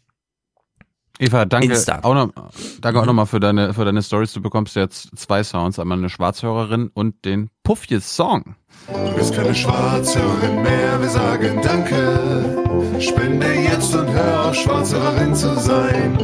Eva, 1.21 1.45
danke 1.47 1.67
Insta. 1.73 1.99
auch 2.05 2.15
noch, 2.15 2.33
danke 2.81 3.01
auch 3.01 3.03
Mhm. 3.03 3.09
nochmal 3.09 3.27
für 3.27 3.41
deine, 3.41 3.75
für 3.75 3.85
deine 3.85 4.03
Stories. 4.05 4.33
Du 4.33 4.41
bekommst 4.41 4.77
jetzt 4.77 5.11
zwei 5.19 5.43
Sounds, 5.43 5.81
einmal 5.81 5.99
eine 5.99 6.11
Schwarzhörerin 6.11 6.91
und 6.95 7.25
den 7.25 7.51
Puffjes 7.65 8.15
Song. 8.15 8.55
Du 8.87 9.15
bist 9.15 9.35
keine 9.35 9.55
Schwarzhörerin 9.55 10.63
mehr, 10.63 11.01
wir 11.01 11.09
sagen 11.09 11.61
Danke. 11.63 13.01
Spende 13.01 13.53
jetzt 13.55 13.95
und 13.95 14.09
hör 14.09 14.49
auf, 14.49 14.55
Schwarzhörerin 14.55 15.35
zu 15.35 15.55
sein. 15.59 16.19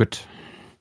Gut. 0.00 0.20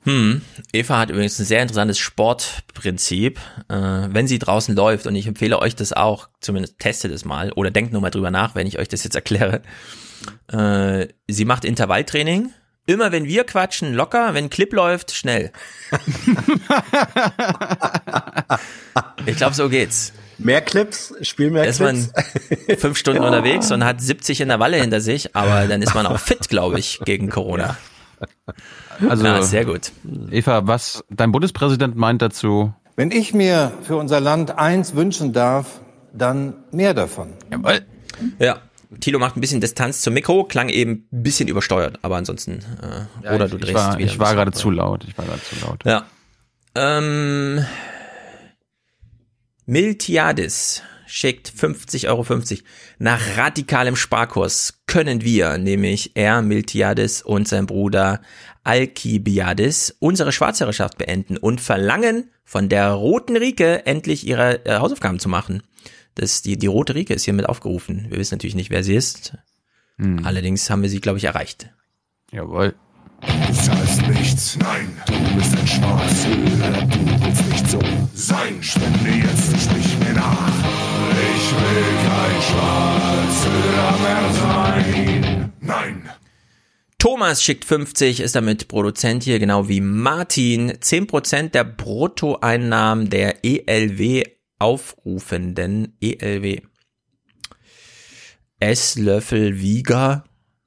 Hm, 0.06 0.42
Eva 0.72 0.98
hat 0.98 1.10
übrigens 1.10 1.38
ein 1.40 1.46
sehr 1.46 1.62
interessantes 1.62 2.00
Sportprinzip. 2.00 3.38
Äh, 3.68 3.74
wenn 3.76 4.28
sie 4.30 4.40
draußen 4.40 4.74
läuft, 4.78 5.08
und 5.08 5.16
ich 5.16 5.28
empfehle 5.28 5.60
euch 5.60 5.76
das 5.76 5.92
auch, 5.92 6.30
zumindest 6.40 6.80
testet 6.80 7.12
es 7.12 7.26
mal 7.26 7.52
oder 7.52 7.70
denkt 7.70 7.92
nur 7.92 8.02
mal 8.02 8.12
drüber 8.12 8.32
nach, 8.32 8.56
wenn 8.56 8.66
ich 8.66 8.80
euch 8.80 8.88
das 8.88 9.04
jetzt 9.04 9.16
erkläre. 9.16 9.62
Äh, 10.50 11.08
sie 11.28 11.44
macht 11.44 11.66
Intervalltraining. 11.66 12.54
Immer 12.86 13.12
wenn 13.12 13.26
wir 13.26 13.44
quatschen, 13.44 13.94
locker, 13.94 14.34
wenn 14.34 14.50
Clip 14.50 14.72
läuft, 14.72 15.12
schnell. 15.12 15.52
ich 19.26 19.36
glaube, 19.36 19.54
so 19.54 19.68
geht's. 19.68 20.14
Mehr 20.38 20.62
Clips, 20.62 21.14
spiel 21.24 21.52
mehr 21.52 21.64
Da 21.64 21.70
ist 21.72 21.80
Clips. 21.80 22.14
man 22.70 22.78
fünf 22.78 22.98
Stunden 23.02 23.26
unterwegs 23.26 23.70
und 23.70 23.84
hat 23.84 24.00
70 24.00 24.40
Intervalle 24.40 24.78
hinter 24.78 25.02
sich, 25.02 25.36
aber 25.36 25.68
dann 25.68 25.82
ist 25.82 25.94
man 25.94 26.06
auch 26.06 26.22
fit, 26.22 26.48
glaube 26.48 26.80
ich, 26.80 27.02
gegen 27.04 27.30
Corona. 27.30 27.78
Also, 29.08 29.26
Ja, 29.26 29.42
sehr 29.44 29.66
gut. 29.66 29.92
Eva, 30.32 30.68
was 30.68 31.04
dein 31.10 31.32
Bundespräsident 31.32 31.96
meint 31.96 32.22
dazu? 32.22 32.74
Wenn 32.96 33.12
ich 33.12 33.34
mir 33.34 33.72
für 33.84 33.96
unser 33.98 34.20
Land 34.20 34.58
eins 34.58 34.96
wünschen 34.96 35.32
darf, 35.32 35.80
dann 36.14 36.56
mehr 36.72 36.94
davon. 36.94 37.34
Jawohl. 37.52 37.82
Ja. 38.40 38.58
Thilo 39.00 39.20
macht 39.20 39.38
ein 39.38 39.42
bisschen 39.42 39.62
Distanz 39.62 40.02
zum 40.02 40.16
Mikro, 40.16 40.44
klang 40.46 40.68
eben 40.70 41.08
ein 41.14 41.22
bisschen 41.24 41.48
übersteuert, 41.48 42.00
aber 42.02 42.18
ansonsten, 42.18 42.60
äh, 42.82 43.26
Ja, 43.26 43.36
oder 43.36 43.46
ich, 43.46 43.52
du 43.52 43.58
ich 43.58 43.64
drehst 43.64 43.76
war, 43.76 43.98
wieder. 44.00 44.12
ich 44.12 44.20
war 44.20 44.34
gerade 44.34 44.52
zu 44.52 44.72
laut. 44.72 45.06
Ich 45.08 45.16
war 45.18 45.26
gerade 45.26 45.42
zu 45.42 45.56
laut. 45.66 45.86
Ja. 45.86 46.06
Ähm, 46.76 47.64
Miltiadis 49.66 50.82
schickt 51.10 51.52
50,50 51.52 52.08
Euro. 52.08 52.26
Nach 53.00 53.38
radikalem 53.38 53.96
Sparkurs 53.96 54.82
können 54.86 55.22
wir, 55.24 55.58
nämlich 55.58 56.12
er, 56.16 56.42
Miltiadis 56.42 57.24
und 57.24 57.48
sein 57.48 57.66
Bruder 57.66 58.22
Alkibiadis, 58.64 59.96
unsere 60.00 60.32
Schwarzherrschaft 60.32 60.98
beenden 61.00 61.38
und 61.38 61.62
verlangen 61.62 62.30
von 62.44 62.70
der 62.70 62.92
Roten 62.92 63.36
Rike 63.36 63.86
endlich 63.86 64.28
ihre 64.28 64.66
äh, 64.66 64.78
Hausaufgaben 64.78 65.20
zu 65.20 65.30
machen. 65.30 65.64
Das, 66.14 66.42
die, 66.42 66.58
die 66.58 66.68
Rote 66.68 66.94
Rike 66.94 67.14
ist 67.14 67.26
hiermit 67.26 67.48
aufgerufen. 67.48 68.06
Wir 68.10 68.20
wissen 68.20 68.36
natürlich 68.36 68.56
nicht, 68.56 68.70
wer 68.70 68.84
sie 68.84 68.96
ist. 68.96 69.38
Allerdings 70.24 70.70
haben 70.70 70.82
wir 70.82 70.90
sie, 70.90 71.02
glaube 71.02 71.18
ich, 71.18 71.26
erreicht. 71.26 71.72
Jawohl. 72.32 72.76
Du 73.22 73.54
zahlst 73.54 74.08
nichts, 74.08 74.58
nein, 74.58 74.96
du 75.08 75.36
bist 75.36 75.58
ein 75.58 75.68
Schwarzhörer, 75.68 76.86
du 76.86 77.26
willst 77.26 77.50
nicht 77.50 77.70
so 77.70 77.80
sein. 78.14 78.62
Spende 78.62 79.10
jetzt, 79.10 79.62
sprich 79.62 79.98
mir 80.00 80.14
nach. 80.14 80.79
Ich 81.50 81.56
will 81.56 81.84
kein 82.08 82.42
Schwarzhörer 82.44 83.98
mehr 84.04 84.34
sein. 84.34 85.54
Nein. 85.60 86.10
Thomas 87.00 87.42
schickt 87.42 87.66
50, 87.66 88.20
ist 88.20 88.36
damit 88.36 88.68
Produzent 88.68 89.24
hier, 89.24 89.40
genau 89.40 89.68
wie 89.68 89.82
Martin. 89.82 90.72
10% 90.72 91.50
der 91.50 91.64
Bruttoeinnahmen 91.64 93.10
der 93.10 93.44
ELW 93.44 94.26
aufrufenden 94.60 95.98
ELW. 96.00 96.62
Esslöffel 98.60 99.60
Wieger, 99.60 100.26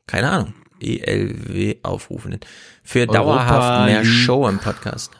keine 0.08 0.30
Ahnung, 0.30 0.54
ELW 0.80 1.76
aufrufenden. 1.84 2.40
Für 2.82 3.02
Europa 3.02 3.18
dauerhaft 3.18 3.86
mehr. 3.86 4.04
Show 4.04 4.48
im 4.48 4.58
Podcast. 4.58 5.12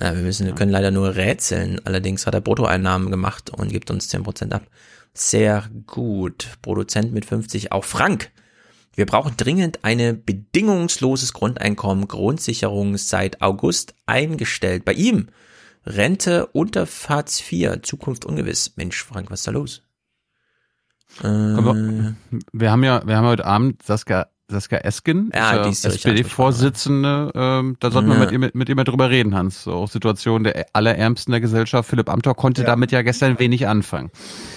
Ja, 0.00 0.14
wir 0.14 0.22
müssen, 0.22 0.46
wir 0.46 0.54
können 0.54 0.72
leider 0.72 0.90
nur 0.90 1.16
rätseln. 1.16 1.80
Allerdings 1.84 2.26
hat 2.26 2.34
er 2.34 2.40
Bruttoeinnahmen 2.40 3.10
gemacht 3.10 3.50
und 3.50 3.70
gibt 3.70 3.90
uns 3.90 4.12
10% 4.12 4.52
ab. 4.52 4.66
Sehr 5.14 5.64
gut. 5.86 6.48
Produzent 6.60 7.12
mit 7.12 7.24
50. 7.24 7.72
Auch 7.72 7.84
Frank. 7.84 8.30
Wir 8.94 9.06
brauchen 9.06 9.36
dringend 9.36 9.84
eine 9.84 10.14
bedingungsloses 10.14 11.32
Grundeinkommen, 11.32 12.08
Grundsicherung 12.08 12.96
seit 12.96 13.42
August 13.42 13.94
eingestellt. 14.06 14.84
Bei 14.84 14.92
ihm 14.92 15.28
Rente 15.86 16.46
unter 16.46 16.86
Hartz 17.08 17.40
IV, 17.40 17.82
Zukunft 17.82 18.24
ungewiss. 18.24 18.76
Mensch, 18.76 19.02
Frank, 19.04 19.30
was 19.30 19.40
ist 19.40 19.46
da 19.46 19.52
los? 19.52 19.82
Äh, 21.22 21.26
Aber 21.26 21.74
wir 22.52 22.70
haben 22.70 22.84
ja, 22.84 23.06
wir 23.06 23.16
haben 23.16 23.26
heute 23.26 23.44
Abend 23.44 23.82
Saskia 23.82 24.28
Saskia 24.48 24.78
Esken, 24.78 25.32
Ja, 25.34 25.64
die 25.64 25.70
ist 25.70 25.82
ja 25.82 25.90
SPD-Vorsitzende. 25.90 27.32
Ähm, 27.34 27.76
da 27.80 27.90
sollten 27.90 28.08
wir 28.08 28.14
Ja. 28.14 28.20
mit, 28.20 28.30
ihr, 28.30 28.38
mit, 28.38 28.54
mit 28.54 28.68
ihr 28.68 28.76
mal 28.76 28.84
drüber 28.84 29.10
reden, 29.10 29.34
Hans. 29.34 29.64
So, 29.64 29.72
auch 29.72 29.88
Situation 29.90 30.44
der 30.44 30.66
Allerärmsten 30.72 31.32
der 31.32 31.40
Gesellschaft. 31.40 31.88
Philipp 31.90 32.08
Amthor 32.08 32.36
konnte 32.36 32.62
damit 32.62 32.92
ja 32.92 33.02
gestern 33.02 33.40
wenig 33.40 33.66
anfangen. 33.66 34.10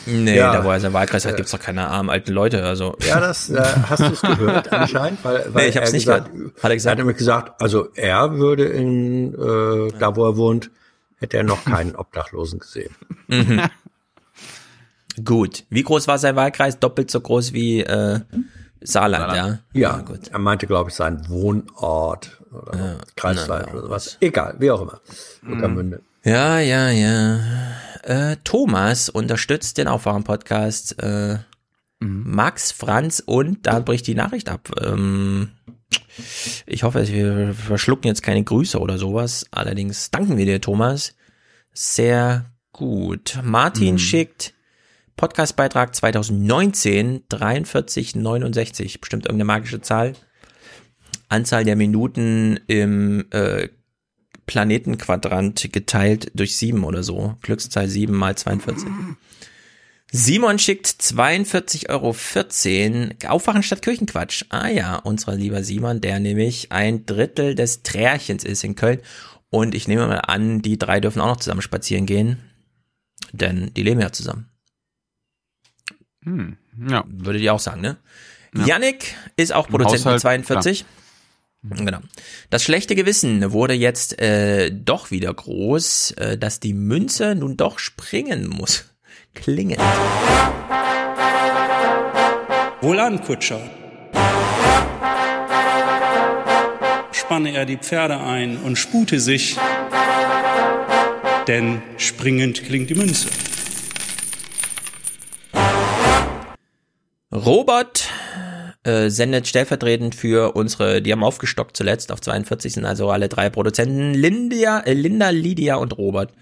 Nee, 0.06 0.38
Ja. 0.38 0.54
da 0.54 0.64
wo 0.64 0.70
er 0.70 0.80
seinen 0.80 0.94
Wahlkreis 0.94 1.26
hat, 1.26 1.38
gibt's 1.38 1.52
doch 1.52 1.60
keine 1.60 1.88
armen 1.88 2.12
alten 2.12 2.32
Leute. 2.34 2.64
Also 2.66 2.96
Ja, 3.08 3.20
das 3.20 3.50
äh, 3.50 3.60
hast 3.90 4.02
du 4.02 4.06
es 4.14 4.22
gehört 4.22 4.72
anscheinend, 4.72 5.24
weil, 5.26 5.46
weil 5.54 5.64
Nee, 5.64 5.70
ich 5.70 5.78
hab's 5.78 5.90
er 5.90 5.94
nicht 5.94 6.06
gesagt, 6.06 6.32
gehört. 6.34 6.54
Hat 6.64 6.70
er 6.70 6.76
gesagt? 6.76 6.86
Er 6.86 6.92
hat 6.92 6.98
nämlich 7.00 7.18
gesagt, 7.18 7.62
also 7.62 7.88
er 7.96 8.34
würde 8.38 8.66
in 8.66 9.34
äh, 9.34 9.92
da 9.98 10.16
wo 10.16 10.24
er 10.28 10.38
wohnt, 10.38 10.70
hätte 11.18 11.38
er 11.38 11.44
noch 11.44 11.66
keinen 11.66 11.96
Obdachlosen 11.96 12.60
gesehen. 12.60 12.94
Mhm. 13.28 13.62
Gut. 15.26 15.64
Wie 15.72 15.82
groß 15.82 16.08
war 16.08 16.20
sein 16.20 16.36
Wahlkreis? 16.36 16.80
Doppelt 16.80 17.10
so 17.10 17.20
groß 17.20 17.54
wie 17.54 17.82
äh, 17.82 18.20
Saarland, 18.82 19.36
ja? 19.36 19.60
Ja, 19.74 19.98
gut. 20.02 20.30
Er 20.30 20.40
meinte, 20.40 20.68
glaube 20.68 20.90
ich, 20.90 20.96
sein 20.96 21.28
Wohnort 21.30 22.42
oder 22.52 22.98
Kreisleiter 23.16 23.74
oder 23.74 23.82
sowas. 23.84 24.18
Egal, 24.22 24.56
wie 24.60 24.72
auch 24.72 24.82
immer. 24.82 25.02
Ueckermünde. 25.48 26.02
Ja, 26.24 26.60
ja, 26.60 26.90
ja. 26.90 27.40
Äh, 28.04 28.38
Thomas 28.44 29.10
unterstützt 29.10 29.78
den 29.78 29.88
Aufwachen-Podcast. 29.88 31.02
Äh, 31.02 31.40
Max, 32.00 32.72
Franz 32.72 33.22
und 33.26 33.68
da 33.68 33.80
bricht 33.80 34.08
die 34.08 34.16
Nachricht 34.16 34.50
ab. 34.50 34.70
Ähm, 34.82 35.52
ich 36.66 36.84
hoffe, 36.84 37.08
wir 37.08 37.54
verschlucken 37.54 38.08
jetzt 38.08 38.24
keine 38.24 38.44
Grüße 38.44 38.80
oder 38.80 38.98
sowas. 38.98 39.46
Allerdings 39.52 40.12
danken 40.12 40.38
wir 40.38 40.46
dir, 40.46 40.62
Thomas. 40.62 41.16
Sehr 41.74 42.46
gut. 42.72 43.40
Martin 43.44 44.00
schickt 44.00 44.54
Podcastbeitrag 45.20 45.94
2019 45.94 47.24
4369. 47.30 49.02
Bestimmt 49.02 49.26
irgendeine 49.26 49.44
magische 49.44 49.82
Zahl. 49.82 50.14
Anzahl 51.28 51.66
der 51.66 51.76
Minuten 51.76 52.58
im 52.68 53.26
äh, 53.32 53.68
Planetenquadrant 54.46 55.74
geteilt 55.74 56.32
durch 56.36 56.56
sieben 56.56 56.86
oder 56.86 57.04
so. 57.04 57.36
Glückszahl 57.42 57.90
sieben 57.90 58.16
mal 58.16 58.38
42. 58.38 58.88
Simon 60.10 60.58
schickt 60.58 60.88
42,14 60.88 61.90
Euro. 61.90 62.16
Aufwachen 63.34 63.62
statt 63.62 63.82
Kirchenquatsch. 63.82 64.46
Ah 64.48 64.70
ja, 64.70 64.96
unser 64.96 65.36
lieber 65.36 65.66
Simon, 65.66 66.00
der 66.00 66.22
nämlich 66.22 66.72
ein 66.72 67.06
Drittel 67.06 67.56
des 67.56 67.84
Trärchens 67.84 68.46
ist 68.46 68.64
in 68.64 68.76
Köln. 68.76 69.02
Und 69.50 69.76
ich 69.76 69.90
nehme 69.90 70.08
mal 70.08 70.20
an, 70.20 70.62
die 70.62 70.80
drei 70.80 71.02
dürfen 71.02 71.20
auch 71.22 71.28
noch 71.28 71.40
zusammen 71.42 71.62
spazieren 71.62 72.06
gehen. 72.06 72.38
Denn 73.34 73.74
die 73.74 73.84
leben 73.84 74.00
ja 74.00 74.14
zusammen. 74.14 74.49
Hm, 76.24 76.58
ja. 76.88 77.04
Würdet 77.08 77.42
ihr 77.42 77.54
auch 77.54 77.60
sagen, 77.60 77.82
ne? 77.82 77.98
Ja. 78.56 78.66
Yannick 78.66 79.16
ist 79.36 79.54
auch 79.54 79.68
Produzent 79.68 80.06
mit 80.06 80.16
Haushalt, 80.16 80.46
42. 80.46 80.86
Genau. 81.62 82.00
Das 82.50 82.64
schlechte 82.64 82.96
Gewissen 82.96 83.52
wurde 83.52 83.74
jetzt 83.74 84.20
äh, 84.22 84.72
doch 84.72 85.12
wieder 85.12 85.34
groß, 85.34 86.12
äh, 86.12 86.38
dass 86.38 86.62
die 86.62 86.74
Münze 86.74 87.36
nun 87.36 87.58
doch 87.58 87.80
springen 87.80 88.48
muss. 88.48 88.86
Klingend. 89.36 89.82
Wohlan, 92.82 93.22
Kutscher. 93.22 93.60
Spanne 97.12 97.52
er 97.54 97.66
die 97.66 97.78
Pferde 97.78 98.20
ein 98.22 98.58
und 98.58 98.78
spute 98.78 99.20
sich, 99.20 99.58
denn 101.48 101.82
springend 101.98 102.64
klingt 102.64 102.90
die 102.90 102.96
Münze. 102.96 103.28
Robert 107.32 108.10
äh, 108.84 109.10
sendet 109.10 109.48
stellvertretend 109.48 110.16
für 110.16 110.56
unsere, 110.56 111.02
die 111.02 111.12
haben 111.12 111.24
aufgestockt 111.24 111.78
zuletzt 111.78 112.12
auf 112.12 112.22
42 112.22 112.74
sind 112.74 112.86
also 112.86 113.12
alle 113.12 113.30
drei 113.30 113.50
Produzenten, 113.50 114.14
Linda, 114.14 114.80
äh, 114.82 114.94
Linda, 114.94 115.30
Lydia 115.30 115.76
und 115.76 115.98
Robert. 115.98 116.34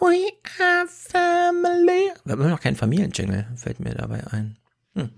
We 0.00 0.32
are 0.58 0.86
family. 0.88 2.10
Wir 2.24 2.32
haben 2.32 2.50
noch 2.50 2.60
keinen 2.60 2.76
Familienjingle, 2.76 3.46
fällt 3.56 3.80
mir 3.80 3.94
dabei 3.94 4.26
ein. 4.30 4.56
Hm. 4.94 5.10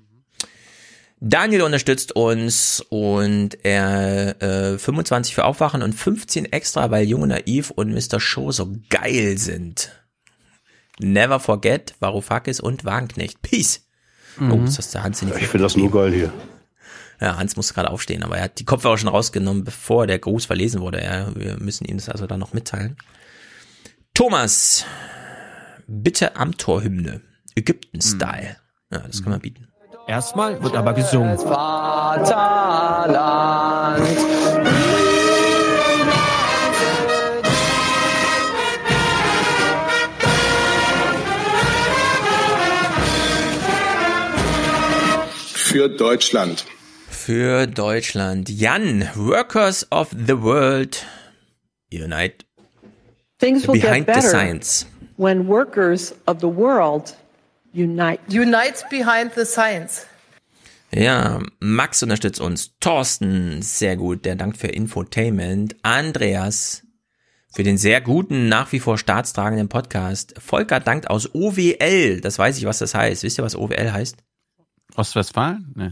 Daniel 1.21 1.63
unterstützt 1.63 2.13
uns 2.13 2.85
und 2.91 3.65
er 3.65 4.41
äh, 4.43 4.79
25 4.79 5.35
für 5.35 5.45
Aufwachen 5.45 5.83
und 5.83 5.95
15 5.95 6.53
extra, 6.53 6.91
weil 6.91 7.07
Junge 7.09 7.29
Naiv 7.29 7.71
und 7.71 7.93
Mr. 7.93 8.21
Show 8.21 8.53
so 8.53 8.77
geil 8.91 9.39
sind. 9.39 9.91
Never 11.01 11.41
forget, 11.41 11.95
Varoufakis 11.99 12.61
und 12.61 12.85
Wagenknecht. 12.85 13.41
Peace. 13.43 13.88
Oh, 14.41 14.45
Mhm. 14.45 14.65
das 14.67 14.79
ist 14.79 14.95
der 14.95 15.03
Hans 15.03 15.21
in 15.23 15.29
die 15.29 15.35
Ich 15.35 15.49
finde 15.49 15.65
das 15.65 15.77
nur 15.77 15.91
geil 15.91 16.13
hier. 16.13 16.33
Ja, 17.21 17.37
Hans 17.37 17.57
muss 17.57 17.75
gerade 17.75 17.91
aufstehen, 17.91 18.23
aber 18.23 18.37
er 18.39 18.45
hat 18.45 18.59
die 18.61 18.65
Kopfhörer 18.65 18.97
schon 18.97 19.09
rausgenommen, 19.09 19.65
bevor 19.65 20.07
der 20.07 20.19
Gruß 20.21 20.45
verlesen 20.47 20.81
wurde. 20.81 21.03
Ja, 21.03 21.35
wir 21.35 21.59
müssen 21.59 21.85
ihm 21.85 21.97
das 21.97 22.09
also 22.09 22.27
dann 22.29 22.39
noch 22.39 22.53
mitteilen. 22.53 22.97
Thomas, 24.15 24.85
bitte 25.89 26.37
am 26.37 26.57
Torhymne. 26.57 27.21
Ägypten-Style. 27.57 28.57
Ja, 28.93 28.99
das 29.01 29.23
kann 29.23 29.33
man 29.33 29.41
bieten. 29.41 29.67
Erstmal 30.07 30.63
wird 30.63 30.77
aber 30.77 30.93
gesungen. 30.95 31.37
Vaterland. 33.19 34.58
Für 45.69 45.91
Deutschland. 45.91 46.65
Für 47.11 47.67
Deutschland. 47.67 48.49
Jan, 48.49 49.07
Workers 49.17 49.87
of 49.93 50.09
the 50.13 50.41
World 50.41 51.05
Unite 51.93 52.47
Things 53.39 53.69
will 53.69 53.79
Behind 53.79 54.07
get 54.07 54.15
the 54.15 54.21
better 54.21 54.31
Science. 54.31 54.87
when 55.19 55.47
workers 55.47 56.15
of 56.27 56.39
the 56.41 56.47
world 56.47 57.15
unite. 57.75 58.21
Unites 58.31 58.83
behind 58.89 59.33
the 59.35 59.45
science. 59.45 60.07
Ja, 60.91 61.43
Max 61.61 62.03
unterstützt 62.03 62.41
uns. 62.41 62.73
Thorsten, 62.81 63.61
sehr 63.61 63.99
gut. 63.99 64.25
Der 64.25 64.37
dankt 64.37 64.57
für 64.57 64.69
Infotainment. 64.69 65.77
Andreas 65.83 66.83
für 67.53 67.63
den 67.63 67.77
sehr 67.77 68.01
guten, 68.01 68.49
nach 68.49 68.73
wie 68.73 68.81
vor 68.81 68.97
staatstragenden 68.97 69.69
Podcast. 69.69 70.35
Volker 70.39 70.81
dankt 70.81 71.11
aus 71.11 71.35
OWL. 71.35 72.23
Das 72.23 72.39
weiß 72.39 72.57
ich, 72.57 72.65
was 72.65 72.79
das 72.79 72.95
heißt. 72.95 73.23
Wisst 73.23 73.37
ihr, 73.39 73.45
was 73.45 73.55
OWL 73.55 73.93
heißt? 73.93 74.17
Ostwestfalen? 74.99 75.73
Nee. 75.75 75.91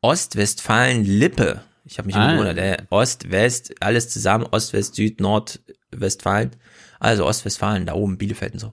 Ostwestfalen-Lippe. 0.00 1.60
Ich 1.84 1.98
habe 1.98 2.06
mich 2.06 2.16
Ah. 2.16 2.32
gewundert. 2.32 2.58
Äh, 2.58 2.76
Ost, 2.90 3.30
West, 3.30 3.74
alles 3.80 4.08
zusammen. 4.10 4.46
Ost, 4.50 4.72
West, 4.72 4.94
Süd, 4.94 5.20
Nord, 5.20 5.60
Westfalen. 5.90 6.50
Also 7.00 7.26
Ostwestfalen, 7.26 7.86
da 7.86 7.94
oben, 7.94 8.18
Bielefeld 8.18 8.54
und 8.54 8.58
so. 8.58 8.72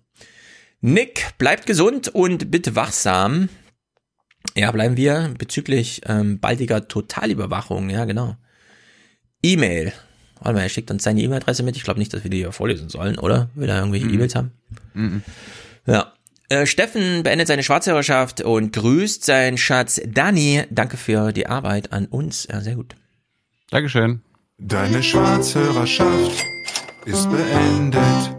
Nick, 0.82 1.38
bleibt 1.38 1.66
gesund 1.66 2.10
und 2.10 2.52
bitte 2.52 2.76
wachsam. 2.76 3.50
Ja, 4.56 4.72
bleiben 4.72 4.98
wir 4.98 5.34
bezüglich 5.38 6.02
ähm, 6.06 6.40
baldiger 6.40 6.88
Totalüberwachung. 6.88 7.90
Ja, 7.90 8.06
genau. 8.06 8.36
E-Mail. 9.42 9.94
Warte 10.40 10.54
mal, 10.56 10.62
er 10.64 10.70
schickt 10.70 10.92
uns 10.92 11.04
seine 11.04 11.22
E-Mail-Adresse 11.22 11.64
mit. 11.64 11.76
Ich 11.78 11.84
glaube 11.84 12.00
nicht, 12.00 12.14
dass 12.14 12.24
wir 12.24 12.30
die 12.32 12.38
hier 12.38 12.52
vorlesen 12.52 12.90
sollen, 12.90 13.18
oder? 13.18 13.50
Will 13.56 13.70
er 13.70 13.80
irgendwelche 13.80 14.08
E-Mails 14.08 14.36
haben? 14.36 14.52
Mhm. 14.94 15.24
Ja. 15.88 16.14
Äh, 16.50 16.66
Steffen 16.68 17.24
beendet 17.24 17.48
seine 17.48 17.64
Schwarzhörerschaft 17.64 18.42
und 18.42 18.72
grüßt 18.74 19.26
seinen 19.26 19.58
Schatz 19.58 20.00
Dani. 20.06 20.64
Danke 20.70 20.98
für 20.98 21.32
die 21.32 21.48
Arbeit 21.48 21.92
an 21.92 22.06
uns. 22.06 22.48
Ja, 22.52 22.62
sehr 22.62 22.76
gut. 22.76 22.96
Dankeschön. 23.72 24.22
Deine 24.58 25.02
Schwarzhörerschaft 25.02 26.46
ist 27.06 27.30
beendet. 27.32 28.36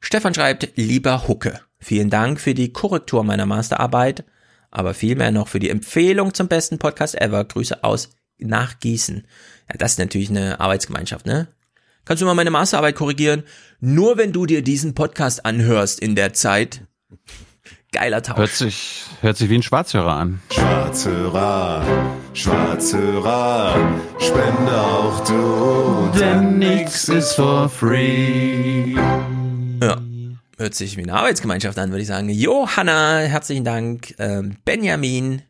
Stefan 0.00 0.32
schreibt, 0.32 0.70
lieber 0.76 1.26
Hucke, 1.28 1.60
vielen 1.78 2.08
Dank 2.08 2.40
für 2.40 2.54
die 2.54 2.72
Korrektur 2.72 3.24
meiner 3.24 3.46
Masterarbeit, 3.46 4.24
aber 4.70 4.94
vielmehr 4.94 5.32
noch 5.32 5.48
für 5.48 5.58
die 5.58 5.70
Empfehlung 5.70 6.34
zum 6.34 6.48
besten 6.48 6.78
Podcast 6.78 7.20
ever. 7.20 7.44
Grüße 7.44 7.82
aus 7.82 8.10
nach 8.38 8.78
Gießen. 8.78 9.26
Ja, 9.68 9.74
das 9.76 9.92
ist 9.92 9.98
natürlich 9.98 10.30
eine 10.30 10.60
Arbeitsgemeinschaft, 10.60 11.26
ne? 11.26 11.48
Kannst 12.04 12.22
du 12.22 12.26
mal 12.26 12.34
meine 12.34 12.50
Masterarbeit 12.50 12.94
korrigieren? 12.94 13.42
Nur 13.80 14.16
wenn 14.16 14.32
du 14.32 14.46
dir 14.46 14.62
diesen 14.62 14.94
Podcast 14.94 15.44
anhörst 15.44 16.00
in 16.00 16.14
der 16.14 16.32
Zeit. 16.32 16.87
Geiler 17.92 18.22
Tausch. 18.22 18.36
Hört 18.36 18.50
sich, 18.50 19.04
hört 19.22 19.36
sich 19.38 19.48
wie 19.48 19.56
ein 19.56 19.62
Schwarzhörer 19.62 20.12
an. 20.12 20.42
Schwarzhörer, 20.50 21.82
Schwarzhörer, 22.34 24.00
spende 24.18 24.80
auch 24.80 25.24
du, 25.24 26.18
Denn 26.18 26.58
nix 26.58 27.08
ist 27.08 27.34
for 27.34 27.68
free. 27.68 28.94
Ja. 29.82 30.00
Hört 30.58 30.74
sich 30.74 30.96
wie 30.96 31.02
eine 31.02 31.14
Arbeitsgemeinschaft 31.14 31.78
an, 31.78 31.90
würde 31.90 32.02
ich 32.02 32.08
sagen. 32.08 32.28
Johanna, 32.28 33.20
herzlichen 33.20 33.64
Dank. 33.64 34.14
Ähm, 34.18 34.56
Benjamin, 34.64 35.42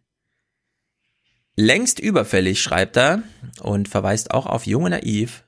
längst 1.56 1.98
überfällig, 1.98 2.62
schreibt 2.62 2.96
er 2.96 3.22
und 3.60 3.88
verweist 3.88 4.30
auch 4.30 4.46
auf 4.46 4.66
Junge 4.66 4.90
Naiv. 4.90 5.44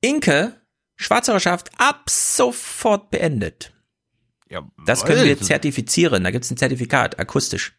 Inke, 0.00 0.54
Schwarzhörerschaft 0.96 1.70
ab 1.78 2.10
sofort 2.10 3.10
beendet. 3.10 3.72
Das 4.86 5.04
können 5.04 5.24
wir 5.24 5.40
zertifizieren. 5.40 6.24
Da 6.24 6.30
gibt's 6.30 6.50
ein 6.50 6.56
Zertifikat, 6.56 7.18
akustisch. 7.18 7.74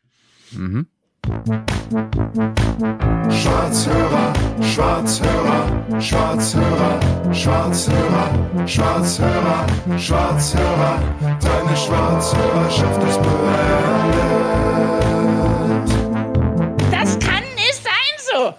Mhm. 0.52 0.88
Schwarzhörer, 3.30 4.34
Schwarzhörer, 4.62 6.02
Schwarzhörer, 6.02 7.34
Schwarzhörer, 7.34 8.68
Schwarzhörer, 8.68 9.68
Schwarzhörer, 9.98 11.40
deine 11.42 11.78
Schwarzhörerschaft 11.78 13.04
ist 13.04 13.22
beendet. 13.22 14.30
Das 16.92 17.20
kann 17.20 17.44
nicht 17.56 17.84
sein 17.84 18.16
so. 18.32 18.56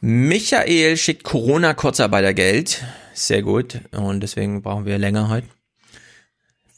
Michael 0.00 0.96
schickt 0.96 1.24
Corona-Kurzarbeitergeld. 1.24 2.82
Sehr 3.12 3.42
gut. 3.42 3.80
Und 3.92 4.20
deswegen 4.22 4.62
brauchen 4.62 4.86
wir 4.86 4.96
länger 4.98 5.28
heute. 5.28 5.46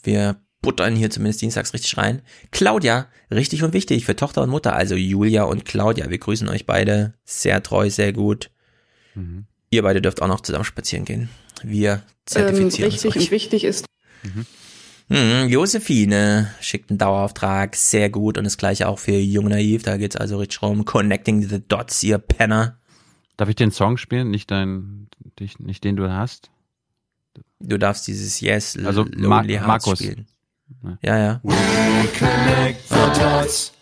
Wir 0.03 0.37
buttern 0.61 0.95
hier 0.95 1.11
zumindest 1.11 1.43
dienstags 1.43 1.75
richtig 1.75 1.97
rein. 1.99 2.23
Claudia, 2.51 3.09
richtig 3.31 3.63
und 3.63 3.73
wichtig 3.73 4.05
für 4.05 4.15
Tochter 4.17 4.43
und 4.43 4.51
Mutter, 4.51 4.75
also 4.75 4.95
Julia 4.95 5.45
und 5.45 5.65
Claudia. 5.65 6.09
Wir 6.09 6.19
grüßen 6.19 6.49
euch 6.49 6.67
beide. 6.67 7.15
Sehr 7.25 7.63
treu, 7.63 7.91
sehr 7.91 8.13
gut. 8.13 8.51
Mhm. 9.15 9.47
Ihr 9.71 9.83
beide 9.83 10.01
dürft 10.01 10.23
auch 10.23 10.29
noch 10.29 10.41
zusammen 10.41 10.65
spazieren 10.65 11.05
gehen. 11.05 11.29
Wir 11.63 12.03
zertifizieren 12.27 12.91
Ähm, 12.91 12.93
richtig 12.93 13.17
euch. 13.17 13.23
und 13.23 13.31
wichtig 13.33 13.65
ist. 13.65 13.87
Mhm, 15.09 15.49
Josephine 15.49 16.55
schickt 16.61 16.91
einen 16.91 16.99
Dauerauftrag, 16.99 17.75
sehr 17.75 18.09
gut. 18.09 18.39
Und 18.39 18.45
das 18.45 18.57
gleiche 18.57 18.89
auch 18.89 18.99
für 18.99 19.13
Jung 19.19 19.49
Naiv. 19.49 19.83
Da 19.83 19.97
geht's 19.97 20.17
also 20.17 20.39
richtig 20.39 20.63
rum. 20.63 20.85
Connecting 20.85 21.43
the 21.43 21.61
Dots, 21.67 22.03
ihr 22.03 22.19
Penner. 22.19 22.79
Darf 23.37 23.49
ich 23.49 23.57
den 23.57 23.73
Song 23.73 23.97
spielen? 23.97 24.31
Nicht 24.31 24.51
dein, 24.51 25.09
nicht 25.59 25.83
den 25.85 25.97
du 25.97 26.09
hast? 26.11 26.51
Du 27.63 27.79
darfst 27.79 28.07
dieses 28.07 28.41
Yes, 28.41 28.77
Also 28.85 29.05
Lonely 29.05 29.59
Ma- 29.59 29.67
Hearts 29.67 29.87
Markus. 29.87 29.99
spielen. 30.01 30.27
Ja, 31.03 31.19
ja. 31.19 31.41
We 31.45 32.09
connect 32.19 32.89
the 32.89 33.21
dots. 33.21 33.73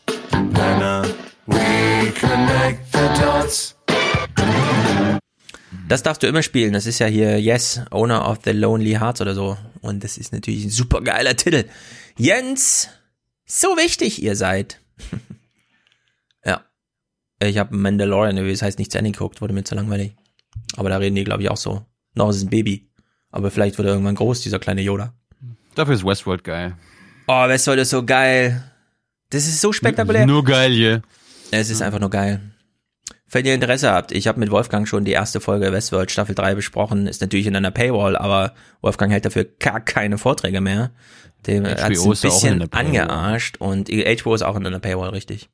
We 1.47 2.13
connect 2.21 2.93
the 2.93 3.21
dots. 3.21 3.77
Das 5.89 6.03
darfst 6.03 6.23
du 6.23 6.27
immer 6.29 6.43
spielen. 6.43 6.73
Das 6.73 6.87
ist 6.87 6.99
ja 6.99 7.07
hier 7.07 7.41
Yes, 7.41 7.81
Owner 7.91 8.29
of 8.29 8.39
the 8.45 8.53
Lonely 8.53 8.93
Hearts 8.93 9.21
oder 9.21 9.35
so. 9.35 9.57
Und 9.81 10.05
das 10.05 10.19
ist 10.19 10.33
natürlich 10.33 10.65
ein 10.65 10.71
super 10.71 11.01
geiler 11.01 11.37
Titel. 11.37 11.65
Jens, 12.17 12.89
so 13.47 13.69
wichtig 13.77 14.23
ihr 14.23 14.37
seid. 14.37 14.81
ja. 16.45 16.65
Ich 17.43 17.59
habe 17.59 17.75
Mandalorian, 17.77 18.37
das 18.37 18.63
heißt 18.63 18.79
nicht 18.79 18.93
zu 18.93 18.99
Ende 18.99 19.11
geguckt, 19.13 19.41
wurde 19.41 19.55
mir 19.55 19.65
zu 19.65 19.75
langweilig. 19.75 20.13
Aber 20.77 20.91
da 20.91 20.99
reden 20.99 21.17
die, 21.17 21.25
glaube 21.25 21.43
ich, 21.43 21.51
auch 21.51 21.57
so. 21.57 21.85
Noch 22.15 22.29
ist 22.31 22.37
es 22.37 22.43
ein 22.45 22.51
Baby. 22.51 22.90
Aber 23.31 23.51
vielleicht 23.51 23.79
wird 23.79 23.87
er 23.87 23.93
irgendwann 23.93 24.17
groß, 24.17 24.41
dieser 24.41 24.59
kleine 24.59 24.83
Yoda. 24.83 25.15
Dafür 25.75 25.95
ist 25.95 26.05
Westworld 26.05 26.45
geil. 26.45 26.77
Oh, 27.27 27.49
Westworld 27.49 27.81
ist 27.81 27.91
so 27.91 28.05
geil. 28.05 28.65
Das 29.31 29.47
ist 29.47 29.61
so 29.61 29.73
spektakulär. 29.73 30.27
Nur 30.27 30.45
geil 30.45 30.73
hier. 30.73 31.03
Es 31.53 31.71
ist 31.71 31.83
einfach 31.83 32.01
nur 32.01 32.11
geil. 32.11 32.41
Wenn 33.33 33.47
ihr 33.47 33.55
Interesse 33.55 33.93
habt, 33.93 34.11
ich 34.11 34.27
habe 34.27 34.41
mit 34.41 34.51
Wolfgang 34.51 34.89
schon 34.89 35.05
die 35.05 35.13
erste 35.13 35.41
Folge 35.41 35.73
Westworld 35.73 36.11
Staffel 36.11 36.35
3 36.35 36.57
besprochen, 36.57 37.07
ist 37.07 37.21
natürlich 37.21 37.47
in 37.47 37.55
einer 37.55 37.71
Paywall, 37.71 38.17
aber 38.17 38.55
Wolfgang 38.81 39.13
hält 39.13 39.25
dafür 39.25 39.45
gar 39.45 39.81
keine 39.81 40.19
Vorträge 40.19 40.61
mehr. 40.61 40.91
Dem 41.47 41.65
hat 41.65 41.81
ein 41.81 41.93
bisschen 41.93 42.73
angearscht 42.73 43.57
und 43.59 43.89
HBO 43.89 44.35
ist 44.35 44.43
auch 44.43 44.57
in 44.57 44.67
einer 44.67 44.81
Paywall, 44.81 45.11
richtig. 45.11 45.49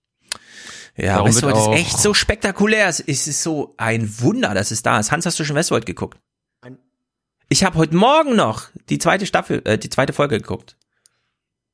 Ja, 0.97 1.17
Darum 1.17 1.29
Westworld 1.29 1.57
ist 1.57 1.69
echt 1.69 1.99
so 1.99 2.15
spektakulär. 2.15 2.89
Es 2.89 3.01
ist 3.01 3.43
so 3.43 3.75
ein 3.77 4.21
Wunder, 4.21 4.55
dass 4.55 4.71
es 4.71 4.83
da 4.83 4.99
ist. 4.99 5.13
Hans, 5.13 5.27
hast 5.27 5.39
du 5.39 5.45
schon 5.45 5.57
Westworld 5.57 5.85
geguckt? 5.85 6.19
Ich 7.49 7.65
habe 7.65 7.76
heute 7.78 7.97
Morgen 7.97 8.34
noch 8.36 8.68
die 8.89 8.99
zweite 8.99 9.26
Staffel, 9.26 9.62
äh, 9.65 9.78
die 9.78 9.89
zweite 9.91 10.12
Folge 10.12 10.39
geguckt. 10.39 10.76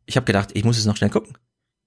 Ich 0.07 0.17
habe 0.17 0.27
gedacht, 0.27 0.51
ich 0.55 0.65
muss 0.65 0.79
es 0.79 0.85
noch 0.85 0.97
schnell 0.97 1.11
gucken. 1.11 1.37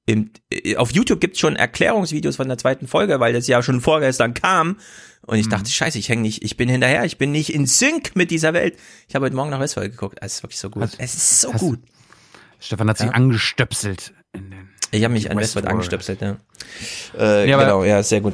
Im, 0.07 0.31
äh, 0.51 0.75
auf 0.77 0.91
YouTube 0.91 1.19
gibt's 1.19 1.39
schon 1.39 1.55
Erklärungsvideos 1.55 2.35
von 2.38 2.47
der 2.47 2.57
zweiten 2.57 2.88
Folge, 2.88 3.19
weil 3.19 3.33
das 3.33 3.47
ja 3.47 3.61
schon 3.61 3.81
vorgestern 3.81 4.33
kam. 4.33 4.77
Und 5.25 5.38
ich 5.38 5.49
dachte, 5.49 5.69
scheiße, 5.69 5.97
ich 5.99 6.09
häng 6.09 6.22
nicht, 6.22 6.43
ich 6.43 6.57
bin 6.57 6.69
hinterher, 6.69 7.05
ich 7.05 7.17
bin 7.17 7.31
nicht 7.31 7.53
in 7.53 7.65
Sync 7.65 8.15
mit 8.15 8.31
dieser 8.31 8.53
Welt. 8.53 8.77
Ich 9.07 9.15
habe 9.15 9.25
heute 9.25 9.35
Morgen 9.35 9.49
nach 9.49 9.59
Westworld 9.59 9.91
geguckt. 9.91 10.17
Es 10.22 10.35
ist 10.35 10.43
wirklich 10.43 10.59
so 10.59 10.69
gut. 10.69 10.83
Hast- 10.83 10.99
es 10.99 11.14
ist 11.15 11.41
so 11.41 11.53
hast- 11.53 11.59
gut. 11.59 11.80
Stefan 12.59 12.89
hat 12.89 12.97
sich 12.97 13.07
Ja. 13.07 13.14
angestöpselt. 13.14 14.14
In 14.33 14.49
den 14.51 14.69
Ich 14.91 15.03
habe 15.03 15.14
mich 15.14 15.30
an 15.30 15.38
Westworld 15.38 15.65
Westworld. 15.65 15.67
angestöpselt, 15.69 16.22
ja. 16.22 16.38
Äh, 17.17 17.49
Ja, 17.49 17.59
genau, 17.59 17.83
ja, 17.83 18.01
sehr 18.01 18.22
gut. 18.22 18.33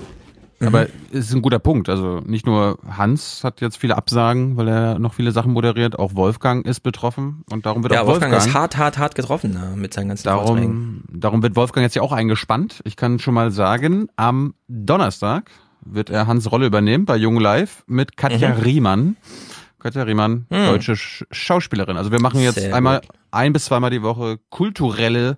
Aber 0.66 0.88
es 1.12 1.28
ist 1.30 1.34
ein 1.34 1.42
guter 1.42 1.60
Punkt. 1.60 1.90
Also 1.90 2.22
nicht 2.26 2.46
nur 2.46 2.78
Hans 2.88 3.44
hat 3.44 3.62
jetzt 3.62 3.78
viele 3.78 3.98
Absagen, 3.98 4.58
weil 4.58 4.68
er 4.68 5.00
noch 5.00 5.14
viele 5.14 5.32
Sachen 5.32 5.54
moderiert, 5.54 5.98
auch 5.98 6.16
Wolfgang 6.16 6.66
ist 6.66 6.82
betroffen 6.82 7.44
und 7.52 7.66
darum 7.66 7.84
wird 7.84 7.94
Ja, 7.94 8.02
auch 8.04 8.08
Wolfgang, 8.08 8.32
Wolfgang, 8.34 8.50
ist 8.50 8.56
hart, 8.60 8.78
hart, 8.78 8.98
hart 8.98 9.16
getroffen 9.16 9.54
ja, 9.54 9.76
mit 9.76 9.94
seinen 9.94 10.10
ganzen 10.10 10.30
Vorträgen. 10.30 11.04
darum, 11.08 11.20
darum 11.20 11.44
wird 11.44 11.56
Wolfgang 11.56 11.84
jetzt 11.84 11.96
ja 11.96 12.02
auch 12.02 12.12
eingespannt. 12.12 12.82
Ich 12.86 12.96
kann 12.96 13.20
schon 13.20 13.34
mal 13.34 13.52
sagen, 13.52 14.08
am 14.16 14.54
Donnerstag 14.68 15.50
wird 15.84 16.10
er 16.12 16.28
Hans 16.28 16.52
Rolle 16.52 16.68
übernehmen 16.68 17.06
bei 17.06 17.18
Jung 17.18 17.40
Live 17.40 17.84
mit 17.88 18.16
Katja 18.18 18.50
Mhm. 18.56 18.62
Riemann. 18.62 19.16
Katja 19.80 20.04
Riemann, 20.04 20.46
Mhm. 20.52 20.68
deutsche 20.68 20.96
Sch 20.96 21.24
Schauspielerin. 21.32 21.98
Also 21.98 22.12
wir 22.12 22.22
machen 22.22 22.40
jetzt 22.40 22.60
Sehr 22.60 22.76
einmal 22.76 23.00
gut. 23.02 23.10
ein 23.32 23.52
bis 23.52 23.66
zweimal 23.66 23.90
die 23.90 24.04
Woche 24.04 24.38
kulturelle, 24.52 25.38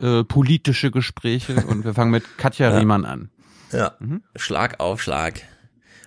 äh, 0.00 0.24
politische 0.24 0.90
Gespräche 0.90 1.64
und 1.68 1.84
wir 1.84 1.94
fangen 1.94 2.10
mit 2.10 2.24
Katja 2.38 2.70
Ja. 2.70 2.78
Riemann 2.78 3.04
an. 3.04 3.30
Ja, 3.72 3.96
Schlag 4.36 4.80
auf 4.80 5.02
Schlag. 5.02 5.42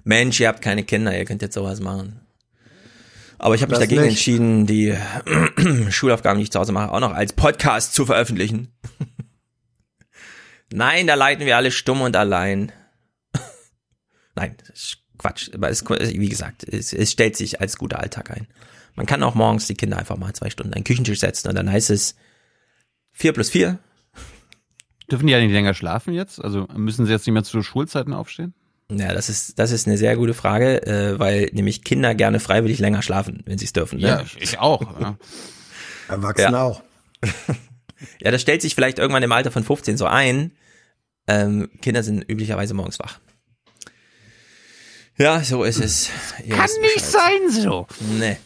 Mensch, 0.03 0.39
ihr 0.39 0.47
habt 0.47 0.61
keine 0.61 0.83
Kinder, 0.83 1.15
ihr 1.17 1.25
könnt 1.25 1.41
jetzt 1.41 1.53
sowas 1.53 1.79
machen. 1.79 2.21
Aber 3.37 3.55
ich 3.55 3.63
habe 3.63 3.71
mich 3.71 3.79
dagegen 3.79 4.01
nicht. 4.01 4.11
entschieden, 4.11 4.67
die 4.67 4.95
Schulaufgaben, 5.89 6.37
die 6.37 6.43
ich 6.43 6.51
zu 6.51 6.59
Hause 6.59 6.71
mache, 6.71 6.91
auch 6.91 6.99
noch 6.99 7.13
als 7.13 7.33
Podcast 7.33 7.93
zu 7.93 8.05
veröffentlichen. 8.05 8.71
Nein, 10.71 11.07
da 11.07 11.15
leiten 11.15 11.45
wir 11.45 11.57
alle 11.57 11.71
stumm 11.71 12.01
und 12.01 12.15
allein. 12.15 12.71
Nein, 14.35 14.55
das 14.59 14.69
ist 14.69 14.97
Quatsch. 15.17 15.49
Aber 15.53 15.69
es, 15.69 15.83
wie 15.87 16.29
gesagt, 16.29 16.63
es, 16.63 16.93
es 16.93 17.11
stellt 17.11 17.35
sich 17.35 17.61
als 17.61 17.77
guter 17.77 17.99
Alltag 17.99 18.29
ein. 18.31 18.47
Man 18.95 19.05
kann 19.05 19.23
auch 19.23 19.35
morgens 19.35 19.67
die 19.67 19.75
Kinder 19.75 19.97
einfach 19.97 20.17
mal 20.17 20.33
zwei 20.33 20.49
Stunden 20.49 20.73
an 20.73 20.81
den 20.81 20.83
Küchentisch 20.83 21.19
setzen 21.19 21.47
und 21.49 21.55
dann 21.55 21.71
heißt 21.71 21.89
es 21.89 22.15
vier 23.11 23.33
plus 23.33 23.49
vier. 23.49 23.79
Dürfen 25.11 25.27
die 25.27 25.33
ja 25.33 25.39
nicht 25.39 25.51
länger 25.51 25.73
schlafen 25.73 26.13
jetzt? 26.13 26.43
Also 26.43 26.67
müssen 26.75 27.05
sie 27.05 27.11
jetzt 27.11 27.27
nicht 27.27 27.33
mehr 27.33 27.43
zu 27.43 27.61
Schulzeiten 27.61 28.13
aufstehen? 28.13 28.53
Ja, 28.89 29.13
das 29.13 29.29
ist, 29.29 29.59
das 29.59 29.71
ist 29.71 29.87
eine 29.87 29.97
sehr 29.97 30.15
gute 30.15 30.33
Frage, 30.33 30.85
äh, 30.85 31.19
weil 31.19 31.49
nämlich 31.53 31.83
Kinder 31.83 32.15
gerne 32.15 32.39
freiwillig 32.39 32.79
länger 32.79 33.01
schlafen, 33.01 33.43
wenn 33.45 33.57
sie 33.57 33.65
es 33.65 33.73
dürfen. 33.73 33.99
Ne? 33.99 34.07
Ja, 34.07 34.23
ich, 34.39 34.59
auch. 34.59 34.99
Ja. 34.99 35.17
Erwachsene 36.07 36.51
Ja. 36.51 36.63
auch. 36.63 36.81
Ja, 38.19 38.31
das 38.31 38.41
stellt 38.41 38.63
sich 38.63 38.73
vielleicht 38.73 38.97
irgendwann 38.97 39.21
im 39.21 39.31
Alter 39.31 39.51
von 39.51 39.63
15 39.63 39.95
so 39.95 40.07
ein. 40.07 40.51
Ähm, 41.27 41.69
Kinder 41.83 42.01
sind 42.01 42.27
üblicherweise 42.27 42.73
morgens 42.73 42.97
wach. 42.97 43.19
Ja, 45.19 45.43
so 45.43 45.63
ist 45.63 45.79
es. 45.79 46.09
Ihr 46.43 46.55
Kann 46.55 46.69
nicht 46.81 47.05
sein 47.05 47.49
so. 47.51 47.85
Nee. 48.17 48.37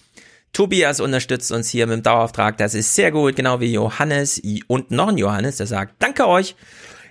Tobias 0.56 1.02
unterstützt 1.02 1.52
uns 1.52 1.70
hier 1.70 1.86
mit 1.86 1.98
dem 1.98 2.04
Dauerauftrag. 2.04 2.58
Das 2.58 2.76
ist 2.76 2.96
sehr 2.96 3.12
gut, 3.12 3.36
genau 3.36 3.60
wie 3.60 3.74
Johannes 3.74 4.42
und 4.68 4.90
noch 4.90 5.10
ein 5.10 5.18
Johannes, 5.18 5.58
der 5.58 5.68
sagt, 5.68 5.96
danke 6.00 6.28
euch. 6.28 6.56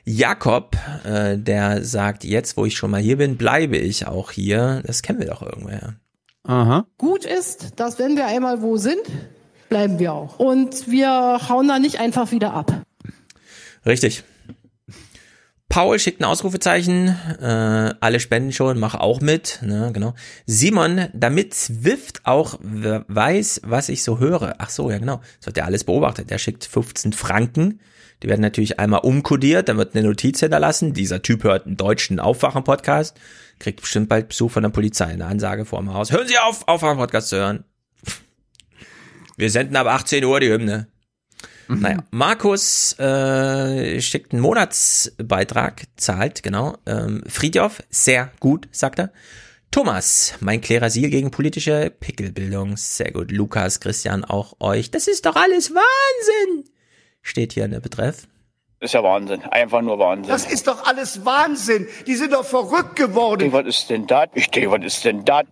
Jakob, 0.07 0.77
äh, 1.05 1.37
der 1.37 1.85
sagt, 1.85 2.25
jetzt 2.25 2.57
wo 2.57 2.65
ich 2.65 2.75
schon 2.75 2.91
mal 2.91 3.03
hier 3.03 3.19
bin, 3.19 3.37
bleibe 3.37 3.77
ich 3.77 4.07
auch 4.07 4.31
hier. 4.31 4.83
Das 4.87 5.03
kennen 5.03 5.19
wir 5.19 5.27
doch 5.27 5.43
irgendwoher. 5.43 5.95
Aha. 6.45 6.87
Gut 6.97 7.27
ist, 7.27 7.79
dass 7.79 7.99
wenn 7.99 8.17
wir 8.17 8.27
einmal 8.27 8.63
wo 8.63 8.79
sind, 8.79 9.03
bleiben 9.69 9.99
wir 9.99 10.15
auch. 10.15 10.39
Und 10.39 10.91
wir 10.91 11.41
hauen 11.47 11.69
da 11.69 11.79
nicht 11.79 12.01
einfach 12.01 12.33
wieder 12.33 12.55
ab. 12.55 12.73
Richtig. 13.85 14.25
Paul 15.75 15.99
schickt 15.99 16.21
ein 16.21 16.25
Ausrufezeichen. 16.25 17.09
Äh, 17.41 17.95
alle 17.99 18.21
spenden 18.21 18.53
schon, 18.53 18.79
mach 18.79 18.95
auch 18.95 19.21
mit. 19.21 19.59
Ne, 19.61 19.91
genau. 19.93 20.15
Simon, 20.47 21.09
damit 21.13 21.53
Swift 21.53 22.21
auch 22.23 22.61
weiß, 22.61 23.63
was 23.65 23.89
ich 23.89 24.05
so 24.05 24.21
höre. 24.21 24.55
Ach 24.59 24.71
so, 24.71 24.89
ja 24.89 24.99
genau. 24.99 25.21
Das 25.39 25.47
wird 25.47 25.57
ja 25.57 25.65
alles 25.65 25.83
beobachtet. 25.83 26.31
Der 26.31 26.39
schickt 26.39 26.65
15 26.65 27.13
Franken. 27.13 27.81
Die 28.23 28.29
werden 28.29 28.41
natürlich 28.41 28.79
einmal 28.79 29.01
umkodiert, 29.01 29.69
dann 29.69 29.77
wird 29.77 29.97
eine 29.97 30.07
Notiz 30.07 30.39
hinterlassen. 30.39 30.93
Dieser 30.93 31.23
Typ 31.23 31.43
hört 31.43 31.67
einen 31.67 31.77
deutschen 31.77 32.21
Aufwachen-Podcast. 32.21 33.17
Kriegt 33.59 33.81
bestimmt 33.81 34.09
bald 34.09 34.29
Besuch 34.29 34.53
von 34.53 34.63
der 34.63 34.71
Polizei. 34.71 35.07
Eine 35.07 35.27
Ansage 35.27 35.65
vor 35.65 35.81
dem 35.81 35.93
Haus. 35.93 36.13
Hören 36.13 36.29
Sie 36.29 36.39
auf, 36.39 36.69
Aufwachen-Podcast 36.69 37.31
zu 37.31 37.37
hören. 37.39 37.65
Wir 39.37 39.51
senden 39.51 39.75
ab 39.75 39.89
18 39.89 40.25
Uhr 40.25 40.39
die 40.39 40.51
Hymne. 40.51 40.87
Naja, 41.69 42.05
Markus 42.11 42.99
äh, 42.99 44.01
schickt 44.01 44.33
einen 44.33 44.43
Monatsbeitrag, 44.43 45.85
zahlt, 45.97 46.43
genau. 46.43 46.77
Ähm, 46.87 47.23
Friedhoff, 47.27 47.83
sehr 47.91 48.31
gut, 48.41 48.69
sagt 48.71 48.99
er. 48.99 49.11
Thomas, 49.71 50.35
mein 50.41 50.61
Klerasil 50.61 51.11
gegen 51.11 51.31
politische 51.31 51.91
Pickelbildung, 51.91 52.77
sehr 52.77 53.11
gut. 53.11 53.33
Lukas, 53.33 53.81
Christian, 53.81 54.25
auch 54.25 54.55
euch. 54.61 54.91
Das 54.91 55.09
ist 55.09 55.27
doch 55.27 55.37
alles 55.37 55.73
Wahnsinn, 55.75 56.71
steht 57.23 57.55
hier 57.55 57.65
in 57.65 57.73
der 57.73 57.81
Betreff. 57.81 58.29
Ist 58.85 58.93
ja 58.93 59.03
Wahnsinn. 59.03 59.41
Einfach 59.45 59.81
nur 59.81 59.99
Wahnsinn. 59.99 60.29
Das 60.29 60.45
ist 60.45 60.69
doch 60.69 60.85
alles 60.85 61.25
Wahnsinn. 61.25 61.89
Die 62.07 62.17
sind 62.17 62.35
doch 62.35 62.45
verrückt 62.45 62.97
geworden. 62.97 63.51
was 63.51 63.67
ist 63.67 63.89
denn 63.89 64.07
das? 64.07 64.29
Ich 64.35 64.51
denke, 64.51 64.71
was 64.71 64.85
ist 64.85 65.05
denn 65.07 65.25
das? 65.25 65.45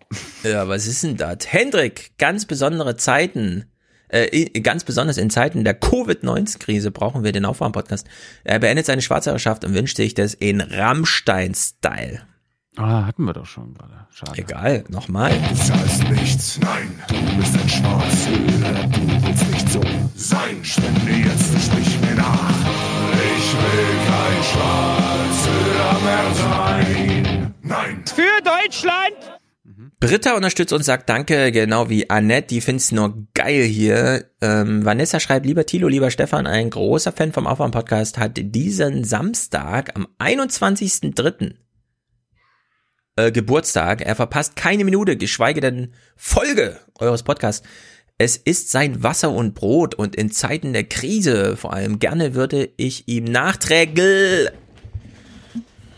Ja, 0.43 0.69
was 0.69 0.87
ist 0.87 1.03
denn 1.03 1.17
das? 1.17 1.39
Hendrik, 1.51 2.13
ganz 2.19 2.45
besondere 2.45 2.97
Zeiten. 2.97 3.72
Äh, 4.13 4.51
ganz 4.61 4.85
besonders 4.85 5.17
in 5.17 5.31
Zeiten 5.31 5.65
der 5.65 5.75
Covid-19-Krise 5.75 6.91
brauchen 6.91 7.25
wir 7.25 7.33
den 7.33 7.47
Aufwärm-Podcast. 7.47 8.07
Er 8.45 8.59
beendet 8.59 8.87
seine 8.87 9.01
Schwarzherrschaft 9.01 9.65
und 9.65 9.75
wünscht 9.75 9.97
sich 9.97 10.13
das 10.15 10.35
in 10.35 10.61
Rammstein-Style. 10.61 12.21
Ah, 12.77 13.07
hatten 13.07 13.25
wir 13.25 13.33
doch 13.33 13.47
schon 13.47 13.75
gerade. 13.75 14.07
Schade. 14.11 14.39
Egal, 14.39 14.85
nochmal. 14.89 15.31
Du 15.31 15.55
zahlst 15.55 16.09
nichts, 16.11 16.59
nein, 16.61 17.03
du 17.09 17.37
bist 17.37 17.55
ein 17.55 17.69
Schwarzhöhler, 17.69 18.87
du 18.89 19.27
willst 19.27 19.51
nicht 19.51 19.69
so 19.71 19.81
sein. 20.15 20.63
Spende 20.63 21.13
jetzt, 21.13 21.67
sprich 21.67 22.01
mir 22.01 22.15
nach. 22.15 22.51
Ich 23.37 23.53
will 23.55 23.97
kein 24.09 24.43
Schwarzhöhler 24.53 26.01
mehr 26.05 26.35
sein. 26.35 27.55
Nein. 27.63 28.05
Für 28.07 28.43
Deutschland! 28.43 29.42
Britta 30.03 30.35
unterstützt 30.35 30.73
uns, 30.73 30.87
sagt 30.87 31.09
Danke, 31.09 31.53
genau 31.53 31.89
wie 31.89 32.11
Annette, 32.11 32.49
die 32.49 32.61
find's 32.61 32.91
nur 32.91 33.25
geil 33.35 33.63
hier. 33.63 34.25
Ähm, 34.41 34.85
Vanessa 34.85 35.21
schreibt, 35.21 35.47
lieber 35.47 35.65
Tilo, 35.65 35.87
lieber 35.87 36.11
Stefan, 36.11 36.49
ein 36.49 36.71
großer 36.71 37.13
Fan 37.13 37.31
vom 37.31 37.47
Aufwärm-Podcast 37.47 38.19
hat 38.19 38.33
diesen 38.37 39.05
Samstag 39.05 39.95
am 39.95 40.09
21.03. 40.19 41.55
Äh, 43.15 43.31
Geburtstag. 43.31 44.01
Er 44.01 44.17
verpasst 44.17 44.57
keine 44.57 44.85
Minute, 44.85 45.17
geschweige 45.17 45.61
denn 45.61 45.93
Folge 46.17 46.81
eures 46.99 47.23
Podcasts. 47.23 47.65
Es 48.19 48.37
ist 48.37 48.73
sein 48.73 49.05
Wasser 49.05 49.31
und 49.31 49.55
Brot 49.55 49.95
und 49.95 50.17
in 50.17 50.33
Zeiten 50.33 50.73
der 50.73 50.85
Krise 50.85 51.57
vor 51.57 51.75
allem 51.75 52.01
gerne 52.01 52.35
würde 52.35 52.71
ich 52.77 53.07
ihm 53.07 53.23
nachträgel 53.23 54.51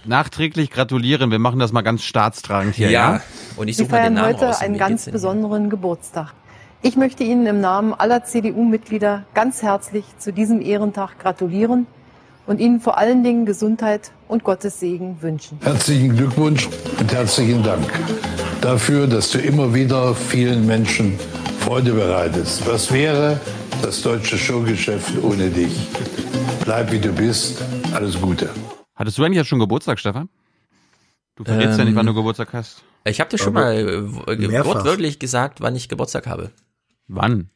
Nachträglich 0.06 0.70
gratulieren. 0.70 1.30
Wir 1.30 1.38
machen 1.38 1.58
das 1.58 1.72
mal 1.72 1.82
ganz 1.82 2.02
staatstragend 2.02 2.74
hier. 2.74 2.90
Ja, 2.90 3.20
und 3.56 3.68
ich 3.68 3.76
suche 3.76 3.90
mal 3.90 3.96
den 3.96 4.02
feiern 4.02 4.14
Namen 4.14 4.26
heute 4.26 4.46
raus. 4.46 4.60
einen 4.60 4.78
ganz 4.78 5.06
besonderen 5.10 5.70
Geburtstag. 5.70 6.34
Ich 6.82 6.96
möchte 6.96 7.24
Ihnen 7.24 7.46
im 7.46 7.60
Namen 7.60 7.94
aller 7.94 8.24
CDU-Mitglieder 8.24 9.24
ganz 9.32 9.62
herzlich 9.62 10.04
zu 10.18 10.32
diesem 10.32 10.60
Ehrentag 10.60 11.18
gratulieren 11.18 11.86
und 12.46 12.60
Ihnen 12.60 12.80
vor 12.80 12.98
allen 12.98 13.24
Dingen 13.24 13.46
Gesundheit 13.46 14.12
und 14.28 14.44
Gottes 14.44 14.80
Segen 14.80 15.16
wünschen. 15.22 15.58
Herzlichen 15.62 16.14
Glückwunsch 16.14 16.68
und 17.00 17.10
herzlichen 17.12 17.62
Dank 17.62 17.90
dafür, 18.60 19.06
dass 19.06 19.30
du 19.30 19.38
immer 19.38 19.74
wieder 19.74 20.14
vielen 20.14 20.66
Menschen 20.66 21.18
Freude 21.60 21.92
bereitest. 21.92 22.66
Was 22.68 22.92
wäre 22.92 23.40
das 23.80 24.02
deutsche 24.02 24.36
Showgeschäft 24.36 25.14
ohne 25.22 25.48
dich? 25.48 25.88
Bleib 26.64 26.92
wie 26.92 26.98
du 26.98 27.12
bist. 27.12 27.62
Alles 27.94 28.20
Gute. 28.20 28.50
Hattest 29.04 29.18
du 29.18 29.24
eigentlich 29.24 29.36
jetzt 29.36 29.48
schon 29.48 29.58
Geburtstag, 29.58 30.00
Stefan? 30.00 30.30
Du 31.36 31.44
verrätst 31.44 31.78
ja 31.78 31.84
nicht, 31.84 31.94
wann 31.94 32.06
du 32.06 32.14
Geburtstag 32.14 32.54
hast. 32.54 32.84
Ich 33.04 33.20
habe 33.20 33.28
dir 33.28 33.36
schon 33.36 33.52
mal 33.52 33.76
äh, 33.76 34.36
Mehrfach. 34.36 34.76
wortwörtlich 34.76 35.18
gesagt, 35.18 35.60
wann 35.60 35.76
ich 35.76 35.90
Geburtstag 35.90 36.26
habe. 36.26 36.52
Wann? 37.06 37.50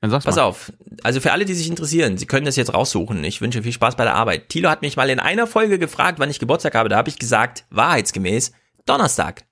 Dann 0.00 0.10
sag's 0.10 0.24
Pass 0.24 0.36
mal. 0.36 0.44
auf. 0.44 0.72
Also 1.02 1.20
für 1.20 1.32
alle, 1.32 1.44
die 1.44 1.52
sich 1.52 1.68
interessieren, 1.68 2.16
Sie 2.16 2.24
können 2.24 2.46
das 2.46 2.56
jetzt 2.56 2.72
raussuchen. 2.72 3.22
Ich 3.22 3.42
wünsche 3.42 3.62
viel 3.62 3.72
Spaß 3.72 3.96
bei 3.96 4.04
der 4.04 4.14
Arbeit. 4.14 4.48
Thilo 4.48 4.70
hat 4.70 4.80
mich 4.80 4.96
mal 4.96 5.10
in 5.10 5.20
einer 5.20 5.46
Folge 5.46 5.78
gefragt, 5.78 6.18
wann 6.20 6.30
ich 6.30 6.38
Geburtstag 6.38 6.74
habe. 6.74 6.88
Da 6.88 6.96
habe 6.96 7.10
ich 7.10 7.18
gesagt, 7.18 7.66
wahrheitsgemäß, 7.68 8.52
Donnerstag. 8.86 9.44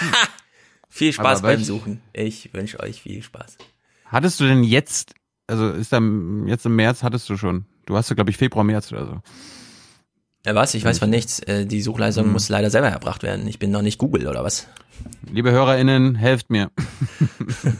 Ha! 0.00 0.28
viel 0.88 1.12
Spaß 1.12 1.38
Aber 1.38 1.50
beim 1.50 1.62
Suchen. 1.62 2.00
Ich 2.12 2.52
wünsche 2.52 2.80
euch 2.80 3.02
viel 3.02 3.22
Spaß. 3.22 3.58
Hattest 4.06 4.40
du 4.40 4.44
denn 4.44 4.64
jetzt, 4.64 5.14
also 5.46 5.70
ist 5.70 5.92
dann 5.92 6.48
jetzt 6.48 6.66
im 6.66 6.74
März 6.74 7.04
hattest 7.04 7.30
du 7.30 7.36
schon. 7.36 7.66
Du 7.86 7.96
hast 7.96 8.10
ja, 8.10 8.14
glaube 8.16 8.30
ich, 8.30 8.36
Februar, 8.36 8.64
März 8.64 8.90
oder 8.90 9.06
so. 9.06 9.22
Ja, 10.46 10.54
was? 10.54 10.74
Ich 10.74 10.84
weiß 10.84 10.98
von 10.98 11.10
nichts. 11.10 11.40
Äh, 11.40 11.66
Die 11.66 11.82
Suchleistung 11.82 12.24
Hm. 12.26 12.32
muss 12.32 12.48
leider 12.48 12.70
selber 12.70 12.88
erbracht 12.88 13.22
werden. 13.22 13.46
Ich 13.48 13.58
bin 13.58 13.70
noch 13.70 13.82
nicht 13.82 13.98
Google 13.98 14.26
oder 14.28 14.44
was? 14.44 14.66
Liebe 15.30 15.50
HörerInnen, 15.50 16.14
helft 16.14 16.50
mir. 16.50 16.70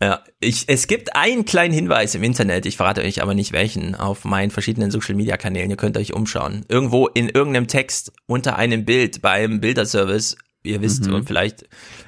Ja, 0.00 0.22
ich, 0.38 0.66
es 0.68 0.86
gibt 0.86 1.16
einen 1.16 1.44
kleinen 1.44 1.74
Hinweis 1.74 2.14
im 2.14 2.22
Internet, 2.22 2.66
ich 2.66 2.76
verrate 2.76 3.02
euch 3.02 3.20
aber 3.20 3.34
nicht 3.34 3.50
welchen, 3.50 3.96
auf 3.96 4.24
meinen 4.24 4.52
verschiedenen 4.52 4.92
Social 4.92 5.16
Media 5.16 5.36
Kanälen. 5.36 5.70
Ihr 5.70 5.76
könnt 5.76 5.96
euch 5.96 6.12
umschauen. 6.14 6.64
Irgendwo 6.68 7.08
in 7.08 7.28
irgendeinem 7.28 7.66
Text 7.66 8.12
unter 8.26 8.54
einem 8.54 8.84
Bild 8.84 9.22
bei 9.22 9.30
einem 9.32 9.60
Bilderservice, 9.60 10.36
ihr 10.62 10.80
wisst, 10.82 11.06
Mhm. 11.08 11.14
und 11.14 11.24
vielleicht 11.26 11.64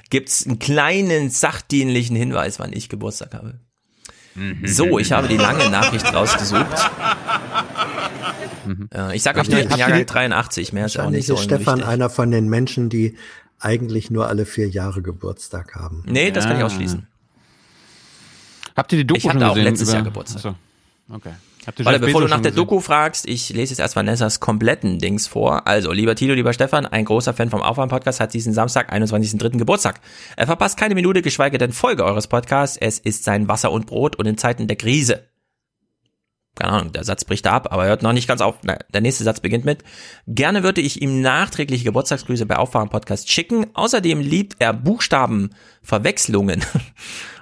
gibt's 0.09 0.45
einen 0.47 0.57
kleinen 0.57 1.29
sachdienlichen 1.29 2.15
Hinweis, 2.15 2.59
wann 2.59 2.71
ich 2.71 2.87
Geburtstag 2.87 3.33
habe. 3.33 3.59
So, 4.63 4.97
ich 4.97 5.11
habe 5.11 5.27
die 5.27 5.35
lange 5.35 5.69
Nachricht 5.69 6.13
rausgesucht. 6.13 6.65
Äh, 8.93 9.15
ich 9.15 9.23
sag 9.23 9.37
euch 9.37 9.49
nur, 9.49 9.59
ich 9.59 9.67
bin 9.69 9.77
Jahrgang 9.77 9.99
die- 9.99 10.05
83, 10.05 10.73
mehr 10.73 10.85
ist 10.85 10.99
auch 10.99 11.09
nicht 11.09 11.25
so 11.27 11.35
ist 11.35 11.43
Stefan 11.43 11.77
wichtig. 11.79 11.87
einer 11.91 12.09
von 12.09 12.31
den 12.31 12.47
Menschen, 12.49 12.89
die 12.89 13.15
eigentlich 13.59 14.09
nur 14.11 14.27
alle 14.27 14.45
vier 14.45 14.67
Jahre 14.69 15.01
Geburtstag 15.01 15.75
haben. 15.75 16.03
Nee, 16.07 16.31
das 16.31 16.45
kann 16.45 16.53
ich 16.53 16.59
Ja. 16.59 16.65
ausschließen. 16.65 17.07
Habt 18.75 18.91
ihr 18.93 18.99
die 18.99 19.07
Doku 19.07 19.17
Ich 19.17 19.25
hatte 19.29 19.39
schon 19.39 19.43
auch 19.49 19.53
gesehen? 19.53 19.65
letztes 19.65 19.87
über- 19.89 19.97
Jahr 19.97 20.03
Geburtstag. 20.05 20.37
Achso. 20.45 20.55
Okay. 21.13 21.31
Habt 21.67 21.79
ihr 21.79 21.85
Warte, 21.85 21.99
bevor 21.99 22.21
du 22.21 22.27
nach 22.27 22.37
der 22.41 22.51
gesehen? 22.51 22.55
Doku 22.67 22.79
fragst, 22.79 23.27
ich 23.27 23.49
lese 23.49 23.71
jetzt 23.73 23.79
erst 23.79 23.95
Vanessas 23.95 24.39
kompletten 24.39 24.97
Dings 24.97 25.27
vor. 25.27 25.67
Also, 25.67 25.91
lieber 25.91 26.15
Tilo, 26.15 26.33
lieber 26.33 26.53
Stefan, 26.53 26.87
ein 26.87 27.05
großer 27.05 27.33
Fan 27.35 27.51
vom 27.51 27.61
Aufwärm-Podcast 27.61 28.19
hat 28.19 28.33
diesen 28.33 28.53
Samstag, 28.53 28.91
21.03. 28.91 29.59
Geburtstag. 29.59 29.99
Er 30.37 30.47
verpasst 30.47 30.77
keine 30.77 30.95
Minute, 30.95 31.21
geschweige 31.21 31.59
denn 31.59 31.71
Folge 31.71 32.03
eures 32.03 32.25
Podcasts. 32.27 32.77
Es 32.77 32.97
ist 32.97 33.25
sein 33.25 33.47
Wasser 33.47 33.71
und 33.71 33.85
Brot 33.85 34.15
und 34.15 34.25
in 34.25 34.37
Zeiten 34.39 34.67
der 34.67 34.77
Krise. 34.77 35.23
Keine 36.55 36.71
Ahnung, 36.73 36.91
der 36.91 37.05
Satz 37.05 37.23
bricht 37.23 37.47
ab, 37.47 37.71
aber 37.71 37.85
hört 37.85 38.03
noch 38.03 38.11
nicht 38.11 38.27
ganz 38.27 38.41
auf. 38.41 38.57
Na, 38.63 38.77
Der 38.93 38.99
nächste 39.01 39.23
Satz 39.23 39.39
beginnt 39.39 39.63
mit, 39.63 39.83
gerne 40.27 40.63
würde 40.63 40.81
ich 40.81 41.01
ihm 41.01 41.21
nachträgliche 41.21 41.85
Geburtstagsgrüße 41.85 42.45
bei 42.45 42.57
Aufwärm-Podcast 42.57 43.31
schicken. 43.31 43.67
Außerdem 43.73 44.19
liebt 44.19 44.57
er 44.59 44.73
Buchstabenverwechslungen. 44.73 46.63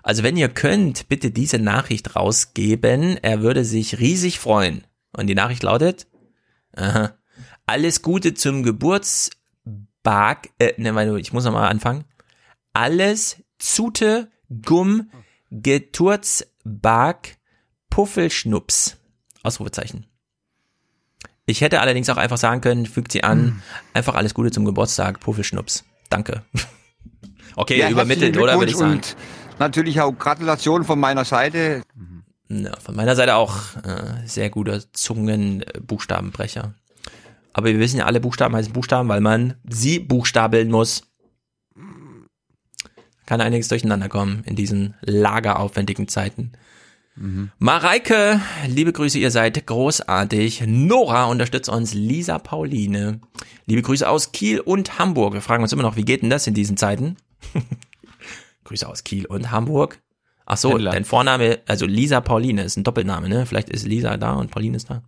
Also 0.01 0.23
wenn 0.23 0.37
ihr 0.37 0.49
könnt, 0.49 1.09
bitte 1.09 1.29
diese 1.29 1.59
Nachricht 1.59 2.15
rausgeben. 2.15 3.17
Er 3.21 3.41
würde 3.41 3.63
sich 3.65 3.99
riesig 3.99 4.39
freuen. 4.39 4.85
Und 5.11 5.27
die 5.27 5.35
Nachricht 5.35 5.61
lautet, 5.61 6.07
aha, 6.75 7.13
alles 7.67 8.01
Gute 8.01 8.33
zum 8.33 8.63
Geburtstag, 8.63 10.49
äh, 10.57 10.73
ne, 10.77 11.19
ich 11.19 11.33
muss 11.33 11.43
nochmal 11.43 11.69
anfangen. 11.69 12.05
Alles 12.73 13.43
Zute, 13.59 14.31
Gumm, 14.65 15.11
Geturzbag, 15.51 17.17
Puffelschnups. 17.89 18.98
Ausrufezeichen. 19.43 20.05
Ich 21.45 21.61
hätte 21.61 21.81
allerdings 21.81 22.09
auch 22.09 22.17
einfach 22.17 22.37
sagen 22.37 22.61
können, 22.61 22.85
fügt 22.85 23.11
sie 23.11 23.23
an, 23.23 23.63
einfach 23.93 24.15
alles 24.15 24.33
Gute 24.33 24.51
zum 24.51 24.65
Geburtstag, 24.65 25.19
Puffelschnups. 25.19 25.83
Danke. 26.09 26.43
Okay, 27.55 27.79
Ja, 27.79 27.89
übermittelt, 27.89 28.37
oder 28.37 28.57
würde 28.57 28.71
ich 28.71 28.77
sagen. 28.77 28.93
Und 28.93 29.17
natürlich 29.57 29.99
auch 29.99 30.11
Gratulation 30.13 30.85
von 30.85 30.97
meiner 30.97 31.25
Seite. 31.25 31.81
Ja, 32.47 32.75
von 32.79 32.95
meiner 32.95 33.17
Seite 33.17 33.35
auch 33.35 33.75
äh, 33.83 34.25
sehr 34.25 34.49
guter 34.49 34.81
Zungenbuchstabenbrecher. 34.93 36.73
Aber 37.51 37.67
wir 37.67 37.79
wissen 37.79 37.97
ja, 37.97 38.05
alle 38.05 38.21
Buchstaben 38.21 38.55
heißen 38.55 38.71
Buchstaben, 38.71 39.09
weil 39.09 39.19
man 39.19 39.55
sie 39.67 39.99
buchstabeln 39.99 40.71
muss. 40.71 41.03
Kann 43.25 43.41
einiges 43.41 43.67
durcheinander 43.67 44.07
kommen 44.07 44.43
in 44.45 44.55
diesen 44.55 44.95
lageraufwendigen 45.01 46.07
Zeiten. 46.07 46.53
Mareike, 47.57 48.39
liebe 48.67 48.93
Grüße, 48.93 49.19
ihr 49.19 49.29
seid 49.29 49.67
großartig. 49.67 50.63
Nora 50.65 51.25
unterstützt 51.25 51.67
uns, 51.67 51.93
Lisa 51.93 52.39
Pauline. 52.39 53.19
Liebe 53.65 53.81
Grüße 53.81 54.07
aus 54.07 54.31
Kiel 54.31 54.61
und 54.61 54.99
Hamburg. 54.99 55.33
Wir 55.33 55.41
fragen 55.41 55.61
uns 55.61 55.73
immer 55.73 55.83
noch, 55.83 55.97
wie 55.97 56.05
geht 56.05 56.21
denn 56.21 56.29
das 56.29 56.47
in 56.47 56.53
diesen 56.53 56.77
Zeiten? 56.77 57.17
Grüße 58.63 58.87
aus 58.87 59.03
Kiel 59.03 59.25
und 59.25 59.51
Hamburg. 59.51 60.01
Ach 60.45 60.55
so, 60.55 60.71
Händler. 60.71 60.91
dein 60.91 61.03
Vorname, 61.03 61.59
also 61.67 61.85
Lisa 61.85 62.21
Pauline 62.21 62.63
ist 62.63 62.77
ein 62.77 62.85
Doppelname, 62.85 63.27
ne? 63.27 63.45
Vielleicht 63.45 63.69
ist 63.69 63.85
Lisa 63.85 64.15
da 64.15 64.33
und 64.33 64.49
Pauline 64.49 64.77
ist 64.77 64.89
da. 64.89 65.03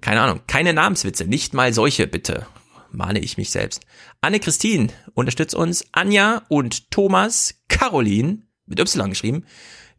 Keine 0.00 0.22
Ahnung. 0.22 0.40
Keine 0.48 0.72
Namenswitze, 0.72 1.26
nicht 1.26 1.54
mal 1.54 1.72
solche, 1.72 2.08
bitte. 2.08 2.46
Mahne 2.90 3.20
ich 3.20 3.36
mich 3.36 3.50
selbst. 3.50 3.82
Anne-Christine 4.20 4.88
unterstützt 5.14 5.54
uns. 5.54 5.86
Anja 5.92 6.42
und 6.48 6.90
Thomas, 6.90 7.54
Caroline, 7.68 8.42
mit 8.66 8.80
Y 8.80 9.08
geschrieben, 9.10 9.44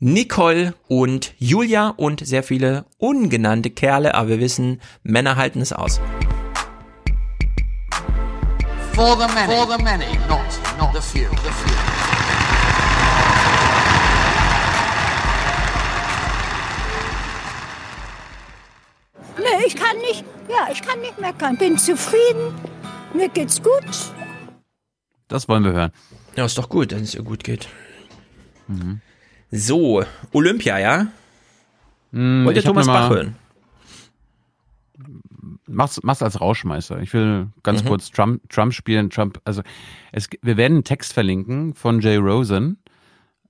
Nicole 0.03 0.73
und 0.87 1.35
Julia 1.37 1.89
und 1.89 2.25
sehr 2.25 2.41
viele 2.41 2.85
ungenannte 2.97 3.69
Kerle, 3.69 4.15
aber 4.15 4.29
wir 4.29 4.39
wissen, 4.39 4.81
Männer 5.03 5.35
halten 5.35 5.61
es 5.61 5.71
aus. 5.71 6.01
For 8.93 9.15
the 9.15 9.31
many, 9.31 9.53
for 9.53 9.67
the 9.67 9.83
many, 9.83 10.17
not, 10.27 10.41
not 10.79 10.89
the 10.95 11.01
few. 11.01 11.29
The 11.29 11.51
few. 11.51 11.75
Nee, 19.37 19.65
ich 19.67 19.75
kann 19.75 19.97
nicht, 19.97 20.25
ja, 20.49 20.67
ich 20.71 20.81
kann 20.81 20.99
nicht 21.01 21.19
meckern. 21.19 21.57
Bin 21.57 21.77
zufrieden. 21.77 22.55
Mir 23.13 23.29
geht's 23.29 23.61
gut. 23.61 23.85
Das 25.27 25.47
wollen 25.47 25.63
wir 25.63 25.73
hören. 25.73 25.91
Ja, 26.35 26.45
ist 26.45 26.57
doch 26.57 26.69
gut, 26.69 26.91
dass 26.91 27.01
es 27.01 27.13
ihr 27.13 27.21
gut 27.21 27.43
geht. 27.43 27.69
So, 29.51 30.03
Olympia, 30.31 30.79
ja? 30.79 31.07
Hm, 32.13 32.45
Wollt 32.45 32.55
ihr 32.57 32.63
Thomas 32.63 32.87
Bach 32.87 33.09
hören? 33.09 33.35
Mach's, 35.67 35.99
mach's 36.03 36.21
als 36.21 36.39
Rauschmeister. 36.41 36.99
Ich 37.01 37.13
will 37.13 37.47
ganz 37.63 37.83
Mhm. 37.83 37.87
kurz 37.87 38.11
Trump, 38.11 38.41
Trump 38.49 38.73
spielen. 38.73 39.09
Trump, 39.09 39.39
also 39.45 39.61
es, 40.11 40.29
wir 40.41 40.57
werden 40.57 40.75
einen 40.75 40.83
Text 40.83 41.13
verlinken 41.13 41.73
von 41.73 41.99
Jay 42.01 42.17
Rosen 42.17 42.77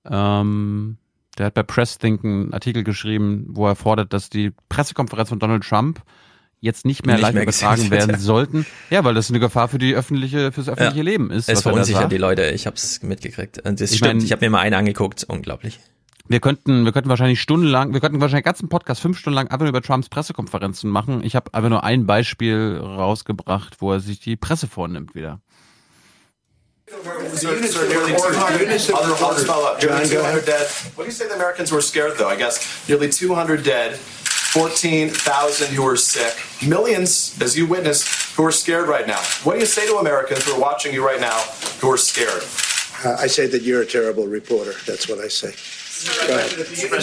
Ähm, 0.04 0.96
der 1.38 1.46
hat 1.46 1.54
bei 1.54 1.62
Press 1.62 1.96
Think 1.98 2.24
einen 2.24 2.52
Artikel 2.52 2.82
geschrieben, 2.82 3.46
wo 3.50 3.68
er 3.68 3.76
fordert, 3.76 4.12
dass 4.12 4.28
die 4.30 4.52
Pressekonferenz 4.68 5.28
von 5.28 5.38
Donald 5.38 5.62
Trump 5.62 6.02
jetzt 6.62 6.86
nicht 6.86 7.04
mehr 7.04 7.16
Nicht 7.16 7.22
live 7.22 7.34
mehr 7.34 7.42
übertragen 7.42 7.90
werden 7.90 8.12
ja. 8.12 8.18
sollten. 8.18 8.64
Ja, 8.88 9.04
weil 9.04 9.12
das 9.14 9.28
eine 9.28 9.40
Gefahr 9.40 9.68
für 9.68 9.78
die 9.78 9.94
öffentliche, 9.94 10.52
fürs 10.52 10.68
öffentliche 10.68 10.96
Ja. 10.98 11.02
Leben 11.02 11.30
ist. 11.30 11.48
Es 11.50 11.58
er 11.58 11.62
verunsichert 11.62 12.10
die 12.10 12.16
Leute, 12.18 12.46
ich 12.50 12.66
hab's 12.66 13.02
mitgekriegt. 13.02 13.58
Und 13.66 13.80
das 13.80 13.90
Ich 13.90 13.98
stimmt, 13.98 14.14
mein- 14.18 14.24
ich 14.24 14.32
habe 14.32 14.44
mir 14.46 14.50
mal 14.50 14.60
einen 14.60 14.74
angeguckt, 14.76 15.24
unglaublich. 15.24 15.80
Wir 16.28 16.38
könnten, 16.38 16.84
wir 16.84 16.92
könnten 16.92 17.10
wahrscheinlich 17.10 17.40
stundenlang, 17.42 17.92
wir 17.92 18.00
könnten 18.00 18.20
wahrscheinlich 18.20 18.44
den 18.44 18.50
ganzen 18.50 18.68
Podcast 18.68 19.00
fünf 19.02 19.18
Stunden 19.18 19.34
lang 19.34 19.48
einfach 19.48 19.64
nur 19.64 19.70
über 19.70 19.82
Trumps 19.82 20.08
Pressekonferenzen 20.08 20.88
machen. 20.88 21.22
Ich 21.24 21.34
habe 21.34 21.52
einfach 21.52 21.68
nur 21.68 21.82
ein 21.82 22.06
Beispiel 22.06 22.78
rausgebracht, 22.80 23.76
wo 23.80 23.92
er 23.92 24.00
sich 24.00 24.20
die 24.20 24.36
Presse 24.36 24.68
vornimmt 24.68 25.16
wieder. 25.16 25.40
John, 29.80 30.08
go 30.10 30.20
ahead. 30.20 30.46
dead. 30.46 30.68
What 30.94 31.04
do 31.04 31.04
you 31.06 31.10
say 31.10 31.26
the 31.28 31.34
Americans 31.34 31.72
were 31.72 31.82
scared, 31.82 32.16
though? 32.18 32.28
I 32.30 32.36
guess 32.36 32.60
nearly 32.88 33.10
200 33.10 33.64
dead, 33.64 33.98
14,000 34.52 35.74
who 35.74 35.86
are 35.86 35.96
sick, 35.96 36.36
millions, 36.68 37.40
as 37.40 37.56
you 37.56 37.66
witnessed, 37.66 38.36
who 38.36 38.44
are 38.44 38.52
scared 38.52 38.86
right 38.86 39.06
now. 39.06 39.20
What 39.44 39.54
do 39.54 39.60
you 39.60 39.66
say 39.66 39.86
to 39.86 39.96
Americans 39.96 40.44
who 40.44 40.52
are 40.52 40.60
watching 40.60 40.92
you 40.92 41.02
right 41.02 41.20
now 41.20 41.38
who 41.80 41.90
are 41.90 41.96
scared? 41.96 42.42
Uh, 43.02 43.16
I 43.18 43.28
say 43.28 43.46
that 43.46 43.62
you're 43.62 43.80
a 43.80 43.86
terrible 43.86 44.26
reporter. 44.26 44.74
That's 44.86 45.08
what 45.08 45.20
I 45.20 45.28
say. 45.28 45.54
Go 46.28 46.34
ahead. 46.36 46.52
I 46.52 47.00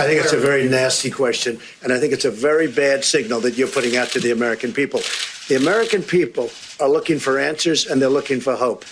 I 0.00 0.06
think 0.06 0.24
it's 0.24 0.32
a 0.32 0.40
very 0.40 0.68
nasty 0.68 1.10
question, 1.10 1.60
and 1.84 1.92
I 1.92 2.00
think 2.00 2.12
it's 2.12 2.24
a 2.24 2.32
very 2.32 2.66
bad 2.66 3.04
signal 3.04 3.38
that 3.42 3.56
you're 3.56 3.68
putting 3.68 3.96
out 3.96 4.08
to 4.08 4.20
the 4.20 4.32
American 4.32 4.72
people. 4.72 5.00
The 5.48 5.54
American 5.54 6.02
people 6.02 6.50
are 6.80 6.88
looking 6.88 7.20
for 7.20 7.38
answers 7.38 7.86
and 7.86 8.02
they're 8.02 8.08
looking 8.08 8.40
for 8.40 8.56
hope. 8.56 8.84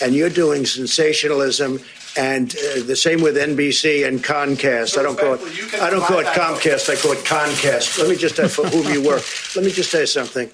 And 0.00 0.14
you're 0.14 0.30
doing 0.30 0.66
sensationalism 0.66 1.78
and 2.16 2.54
uh, 2.54 2.82
the 2.84 2.96
same 2.96 3.22
with 3.22 3.36
NBC 3.36 4.06
and 4.06 4.22
Comcast. 4.22 4.98
I 4.98 5.02
don't 5.02 5.18
call 5.18 5.34
it 5.34 5.40
I 5.80 5.90
don't 5.90 6.02
call 6.02 6.18
it 6.18 6.26
Comcast, 6.26 6.90
I 6.90 6.96
call 7.00 7.12
it 7.12 7.24
Comcast. 7.24 7.98
Let 7.98 8.08
me 8.08 8.16
just 8.16 8.38
uh, 8.38 8.48
for 8.48 8.66
whom 8.66 8.92
you 8.92 9.02
work. 9.02 9.22
Let 9.56 9.64
me 9.64 9.70
just 9.70 9.90
say 9.90 10.04
something. 10.06 10.50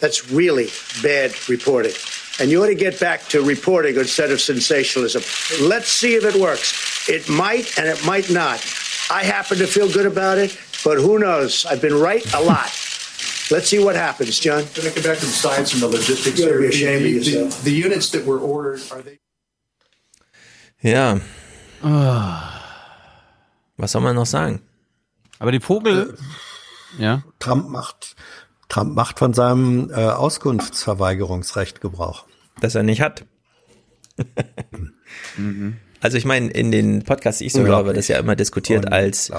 That's 0.00 0.30
really 0.30 0.68
bad 1.02 1.32
reporting. 1.48 1.92
And 2.40 2.50
you 2.50 2.62
ought 2.62 2.68
to 2.68 2.74
get 2.74 2.98
back 2.98 3.22
to 3.28 3.42
reporting 3.42 3.96
instead 3.96 4.30
of 4.30 4.40
sensationalism. 4.40 5.22
Let's 5.68 5.88
see 5.88 6.14
if 6.14 6.24
it 6.24 6.40
works. 6.40 7.06
It 7.08 7.28
might 7.28 7.78
and 7.78 7.86
it 7.86 8.02
might 8.06 8.30
not. 8.30 8.64
I 9.10 9.24
happen 9.24 9.58
to 9.58 9.66
feel 9.66 9.92
good 9.92 10.06
about 10.06 10.38
it, 10.38 10.58
but 10.82 10.96
who 10.96 11.18
knows? 11.18 11.66
I've 11.66 11.82
been 11.82 11.94
right 12.00 12.24
a 12.32 12.40
lot. 12.40 12.70
Let's 13.50 13.68
see 13.68 13.82
what 13.82 13.96
happens, 13.96 14.38
John. 14.38 14.64
Can 14.74 14.86
I 14.86 14.90
get 14.94 15.04
back 15.04 15.18
to 15.18 15.26
the 15.26 15.32
science 15.32 15.74
and 15.74 15.82
the 15.82 15.88
logistics? 15.88 16.38
You 16.38 16.46
gotta 16.46 16.60
be 16.60 16.66
ashamed 16.68 17.04
the, 17.04 17.42
of 17.42 17.64
the- 17.64 17.70
the 17.70 17.76
units 17.76 18.08
that 18.10 18.24
were 18.24 18.38
ordered, 18.38 18.80
are 18.90 19.02
they? 19.02 19.18
Ja. 20.80 21.20
Was 23.76 23.92
soll 23.92 24.02
man 24.02 24.14
noch 24.14 24.26
sagen? 24.26 24.62
Aber 25.38 25.52
die 25.52 25.60
Vogel, 25.60 26.16
ja. 26.98 27.22
Trump 27.38 27.68
macht, 27.68 28.16
Trump 28.68 28.94
macht 28.94 29.18
von 29.18 29.32
seinem 29.32 29.90
äh, 29.90 29.94
Auskunftsverweigerungsrecht 29.94 31.80
Gebrauch. 31.80 32.26
Das 32.60 32.74
er 32.74 32.82
nicht 32.82 33.00
hat. 33.00 33.24
Also 36.02 36.16
ich 36.16 36.24
meine, 36.24 36.48
in 36.48 36.72
den 36.72 37.02
Podcasts, 37.02 37.40
die 37.40 37.46
ich 37.46 37.52
so 37.52 37.58
höre, 37.58 37.64
Unglaublich. 37.66 37.86
wird 37.88 37.96
das 37.98 38.08
ja 38.08 38.18
immer 38.18 38.34
diskutiert 38.36 38.90
als 38.90 39.30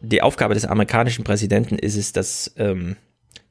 die 0.00 0.22
Aufgabe 0.22 0.54
des 0.54 0.64
amerikanischen 0.64 1.24
Präsidenten 1.24 1.78
ist 1.78 1.96
es, 1.96 2.12
dass 2.12 2.52
ähm, 2.56 2.96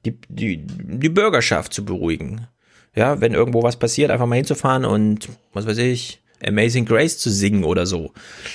die, 0.06 0.20
die, 0.30 0.66
die 0.66 1.10
Bürgerschaft 1.10 1.74
zu 1.74 1.84
beruhigen. 1.84 2.48
Ja, 2.96 3.22
wenn 3.22 3.34
irgendwo 3.34 3.64
was 3.64 3.78
passiert, 3.78 4.12
einfach 4.12 4.26
mal 4.26 4.36
hinzufahren 4.36 4.86
und 4.86 5.30
was 5.54 5.68
weiß 5.68 5.78
ich, 5.80 6.22
Amazing 6.46 6.86
Grace 6.86 7.18
zu 7.18 7.30
singen 7.30 7.64
oder 7.64 7.86
so. 7.86 8.12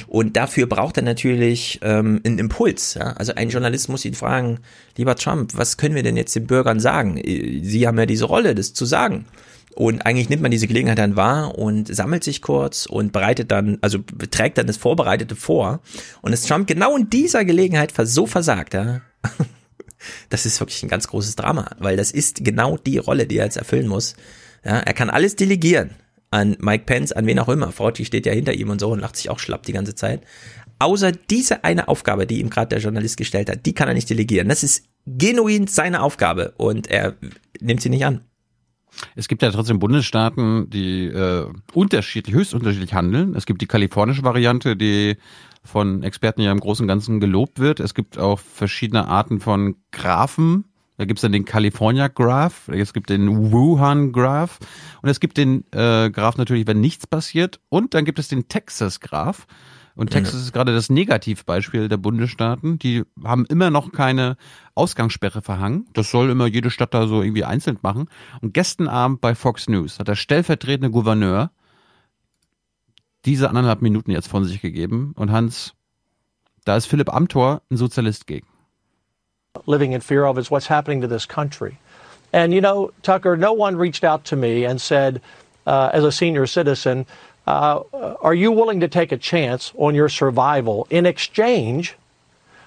Und 0.06 0.36
dafür 0.36 0.66
braucht 0.66 0.96
er 0.96 1.02
natürlich 1.02 1.80
ähm, 1.82 2.20
einen 2.24 2.38
Impuls. 2.38 2.94
Ja? 2.94 3.12
Also 3.12 3.34
ein 3.34 3.50
Journalist 3.50 3.88
muss 3.88 4.04
ihn 4.04 4.14
fragen, 4.14 4.60
lieber 4.96 5.16
Trump, 5.16 5.52
was 5.54 5.76
können 5.76 5.94
wir 5.94 6.02
denn 6.02 6.16
jetzt 6.16 6.34
den 6.34 6.46
Bürgern 6.46 6.80
sagen? 6.80 7.20
Sie 7.24 7.86
haben 7.86 7.98
ja 7.98 8.06
diese 8.06 8.24
Rolle, 8.24 8.54
das 8.54 8.74
zu 8.74 8.84
sagen. 8.84 9.26
Und 9.74 10.04
eigentlich 10.04 10.28
nimmt 10.28 10.42
man 10.42 10.50
diese 10.50 10.66
Gelegenheit 10.66 10.98
dann 10.98 11.16
wahr 11.16 11.58
und 11.58 11.94
sammelt 11.94 12.24
sich 12.24 12.42
kurz 12.42 12.84
und 12.84 13.12
bereitet 13.12 13.50
dann, 13.50 13.78
also 13.80 13.98
trägt 14.30 14.58
dann 14.58 14.66
das 14.66 14.76
Vorbereitete 14.76 15.34
vor. 15.34 15.80
Und 16.20 16.32
ist 16.32 16.46
Trump 16.46 16.66
genau 16.66 16.96
in 16.96 17.08
dieser 17.08 17.44
Gelegenheit 17.44 17.92
so 17.96 18.26
versagt, 18.26 18.74
ja. 18.74 19.00
Das 20.30 20.46
ist 20.46 20.58
wirklich 20.58 20.82
ein 20.82 20.88
ganz 20.88 21.06
großes 21.06 21.36
Drama, 21.36 21.70
weil 21.78 21.96
das 21.96 22.10
ist 22.10 22.44
genau 22.44 22.76
die 22.76 22.98
Rolle, 22.98 23.28
die 23.28 23.36
er 23.36 23.44
jetzt 23.44 23.56
erfüllen 23.56 23.86
muss. 23.86 24.16
Ja, 24.64 24.78
er 24.78 24.94
kann 24.94 25.10
alles 25.10 25.36
delegieren 25.36 25.90
an 26.32 26.56
Mike 26.60 26.84
Pence, 26.86 27.12
an 27.12 27.26
wen 27.26 27.38
auch 27.38 27.48
immer. 27.48 27.70
Fauci 27.70 28.04
steht 28.04 28.26
ja 28.26 28.32
hinter 28.32 28.54
ihm 28.54 28.70
und 28.70 28.80
so 28.80 28.90
und 28.90 29.00
lacht 29.00 29.16
sich 29.16 29.30
auch 29.30 29.38
schlapp 29.38 29.64
die 29.64 29.72
ganze 29.72 29.94
Zeit. 29.94 30.22
Außer 30.78 31.12
diese 31.12 31.62
eine 31.62 31.86
Aufgabe, 31.88 32.26
die 32.26 32.40
ihm 32.40 32.50
gerade 32.50 32.70
der 32.70 32.80
Journalist 32.80 33.16
gestellt 33.16 33.48
hat, 33.48 33.66
die 33.66 33.74
kann 33.74 33.86
er 33.86 33.94
nicht 33.94 34.10
delegieren. 34.10 34.48
Das 34.48 34.64
ist 34.64 34.84
genuin 35.06 35.66
seine 35.66 36.02
Aufgabe 36.02 36.54
und 36.56 36.88
er 36.88 37.14
nimmt 37.60 37.82
sie 37.82 37.90
nicht 37.90 38.04
an. 38.04 38.22
Es 39.14 39.28
gibt 39.28 39.42
ja 39.42 39.50
trotzdem 39.50 39.78
Bundesstaaten, 39.78 40.68
die 40.70 41.06
äh, 41.06 41.46
unterschiedlich, 41.72 42.34
höchst 42.34 42.54
unterschiedlich 42.54 42.94
handeln. 42.94 43.34
Es 43.34 43.46
gibt 43.46 43.62
die 43.62 43.66
kalifornische 43.66 44.22
Variante, 44.22 44.76
die 44.76 45.16
von 45.64 46.02
Experten 46.02 46.42
ja 46.42 46.50
im 46.50 46.60
Großen 46.60 46.84
und 46.84 46.88
Ganzen 46.88 47.20
gelobt 47.20 47.58
wird. 47.58 47.80
Es 47.80 47.94
gibt 47.94 48.18
auch 48.18 48.38
verschiedene 48.38 49.06
Arten 49.06 49.40
von 49.40 49.76
Graphen. 49.92 50.64
Da 51.02 51.06
gibt 51.06 51.18
es 51.18 51.22
dann 51.22 51.32
den 51.32 51.44
California 51.44 52.06
Graph, 52.06 52.68
es 52.68 52.92
gibt 52.92 53.10
den 53.10 53.50
Wuhan 53.50 54.12
Graph 54.12 54.60
und 55.02 55.08
es 55.08 55.18
gibt 55.18 55.36
den 55.36 55.64
äh, 55.72 56.10
Graph 56.10 56.36
natürlich, 56.36 56.68
wenn 56.68 56.80
nichts 56.80 57.08
passiert. 57.08 57.58
Und 57.70 57.94
dann 57.94 58.04
gibt 58.04 58.20
es 58.20 58.28
den 58.28 58.46
Texas 58.46 59.00
Graph. 59.00 59.48
Und 59.96 60.10
Texas 60.10 60.40
ist 60.40 60.52
gerade 60.52 60.72
das 60.72 60.90
Negativbeispiel 60.90 61.88
der 61.88 61.96
Bundesstaaten. 61.96 62.78
Die 62.78 63.02
haben 63.24 63.46
immer 63.46 63.70
noch 63.70 63.90
keine 63.90 64.36
Ausgangssperre 64.76 65.42
verhangen. 65.42 65.86
Das 65.92 66.08
soll 66.08 66.30
immer 66.30 66.46
jede 66.46 66.70
Stadt 66.70 66.94
da 66.94 67.08
so 67.08 67.20
irgendwie 67.20 67.44
einzeln 67.44 67.80
machen. 67.82 68.08
Und 68.40 68.54
gestern 68.54 68.86
Abend 68.86 69.20
bei 69.20 69.34
Fox 69.34 69.68
News 69.68 69.98
hat 69.98 70.06
der 70.06 70.14
stellvertretende 70.14 70.92
Gouverneur 70.92 71.50
diese 73.24 73.48
anderthalb 73.48 73.82
Minuten 73.82 74.12
jetzt 74.12 74.28
von 74.28 74.44
sich 74.44 74.60
gegeben. 74.60 75.14
Und 75.16 75.32
Hans, 75.32 75.74
da 76.64 76.76
ist 76.76 76.86
Philipp 76.86 77.12
Amthor 77.12 77.62
ein 77.72 77.76
Sozialist 77.76 78.28
gegen. 78.28 78.46
Living 79.66 79.92
in 79.92 80.00
fear 80.00 80.24
of 80.24 80.38
is 80.38 80.50
what's 80.50 80.68
happening 80.68 81.02
to 81.02 81.06
this 81.06 81.26
country. 81.26 81.78
And 82.32 82.54
you 82.54 82.62
know, 82.62 82.90
Tucker, 83.02 83.36
no 83.36 83.52
one 83.52 83.76
reached 83.76 84.02
out 84.02 84.24
to 84.26 84.36
me 84.36 84.64
and 84.64 84.80
said, 84.80 85.20
uh, 85.66 85.90
as 85.92 86.04
a 86.04 86.10
senior 86.10 86.46
citizen, 86.46 87.04
uh, 87.46 87.82
are 87.92 88.32
you 88.32 88.50
willing 88.50 88.80
to 88.80 88.88
take 88.88 89.12
a 89.12 89.18
chance 89.18 89.72
on 89.76 89.94
your 89.94 90.08
survival 90.08 90.86
in 90.88 91.04
exchange 91.04 91.96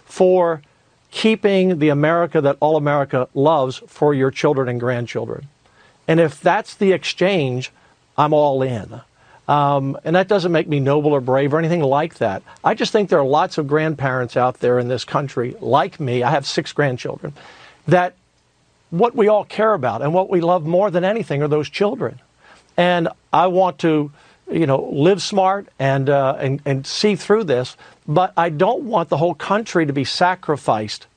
for 0.03 0.61
keeping 1.09 1.79
the 1.79 1.89
America 1.89 2.39
that 2.41 2.57
all 2.59 2.77
America 2.77 3.27
loves 3.33 3.81
for 3.87 4.13
your 4.13 4.29
children 4.29 4.69
and 4.69 4.79
grandchildren? 4.79 5.47
And 6.07 6.19
if 6.19 6.39
that's 6.39 6.75
the 6.75 6.91
exchange, 6.91 7.71
I'm 8.15 8.31
all 8.31 8.61
in. 8.61 9.01
Um, 9.47 9.97
and 10.03 10.15
that 10.15 10.27
doesn't 10.27 10.51
make 10.51 10.67
me 10.67 10.79
noble 10.79 11.13
or 11.13 11.21
brave 11.21 11.53
or 11.53 11.59
anything 11.59 11.81
like 11.81 12.15
that. 12.15 12.41
I 12.63 12.73
just 12.73 12.91
think 12.91 13.09
there 13.09 13.19
are 13.19 13.25
lots 13.25 13.57
of 13.57 13.67
grandparents 13.67 14.35
out 14.35 14.59
there 14.59 14.79
in 14.79 14.87
this 14.87 15.05
country, 15.05 15.55
like 15.61 15.99
me. 15.99 16.23
I 16.23 16.31
have 16.31 16.47
six 16.47 16.73
grandchildren, 16.73 17.33
that 17.87 18.15
what 18.89 19.15
we 19.15 19.27
all 19.27 19.45
care 19.45 19.73
about 19.73 20.01
and 20.01 20.13
what 20.13 20.29
we 20.29 20.41
love 20.41 20.65
more 20.65 20.89
than 20.89 21.03
anything 21.03 21.43
are 21.43 21.47
those 21.47 21.69
children. 21.69 22.19
And 22.77 23.07
I 23.31 23.47
want 23.47 23.79
to, 23.79 24.11
you 24.51 24.65
know, 24.65 24.89
live 24.91 25.21
smart 25.21 25.67
and, 25.77 26.09
uh, 26.09 26.37
and, 26.39 26.61
and 26.65 26.87
see 26.87 27.15
through 27.15 27.43
this, 27.43 27.77
but 28.07 28.33
I 28.35 28.49
don't 28.49 28.83
want 28.83 29.09
the 29.09 29.17
whole 29.17 29.35
country 29.35 29.85
to 29.85 29.93
be 29.93 30.05
sacrificed. 30.05 31.07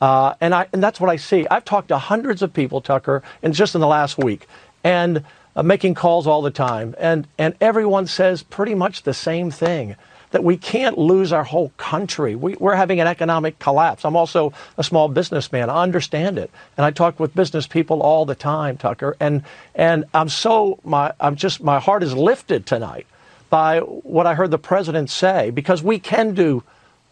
Uh, 0.00 0.34
and, 0.40 0.54
I, 0.54 0.66
and 0.72 0.82
that's 0.82 1.00
what 1.00 1.08
I 1.08 1.16
see. 1.16 1.46
I've 1.50 1.64
talked 1.64 1.88
to 1.88 1.98
hundreds 1.98 2.42
of 2.42 2.52
people, 2.52 2.80
Tucker, 2.80 3.22
and 3.42 3.54
just 3.54 3.74
in 3.74 3.80
the 3.80 3.86
last 3.86 4.18
week. 4.18 4.46
And 4.84 5.24
uh, 5.56 5.62
making 5.62 5.94
calls 5.94 6.26
all 6.26 6.42
the 6.42 6.50
time. 6.50 6.94
And, 6.98 7.26
and 7.38 7.56
everyone 7.60 8.06
says 8.06 8.42
pretty 8.42 8.74
much 8.74 9.02
the 9.02 9.14
same 9.14 9.50
thing 9.50 9.96
that 10.32 10.44
we 10.44 10.56
can't 10.56 10.98
lose 10.98 11.32
our 11.32 11.44
whole 11.44 11.70
country. 11.78 12.34
We, 12.34 12.56
we're 12.56 12.74
having 12.74 13.00
an 13.00 13.06
economic 13.06 13.58
collapse. 13.58 14.04
I'm 14.04 14.16
also 14.16 14.52
a 14.76 14.84
small 14.84 15.08
businessman. 15.08 15.70
I 15.70 15.82
understand 15.82 16.38
it. 16.38 16.50
And 16.76 16.84
I 16.84 16.90
talk 16.90 17.18
with 17.18 17.34
business 17.34 17.66
people 17.66 18.02
all 18.02 18.26
the 18.26 18.34
time, 18.34 18.76
Tucker. 18.76 19.16
And, 19.18 19.44
and 19.74 20.04
I'm 20.12 20.28
so, 20.28 20.78
my, 20.84 21.12
I'm 21.20 21.36
just, 21.36 21.62
my 21.62 21.80
heart 21.80 22.02
is 22.02 22.14
lifted 22.14 22.66
tonight 22.66 23.06
by 23.48 23.80
what 23.80 24.26
I 24.26 24.34
heard 24.34 24.50
the 24.50 24.58
president 24.58 25.10
say 25.10 25.50
because 25.50 25.82
we 25.82 25.98
can 25.98 26.34
do 26.34 26.62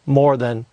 more 0.05 0.37
than 0.37 0.67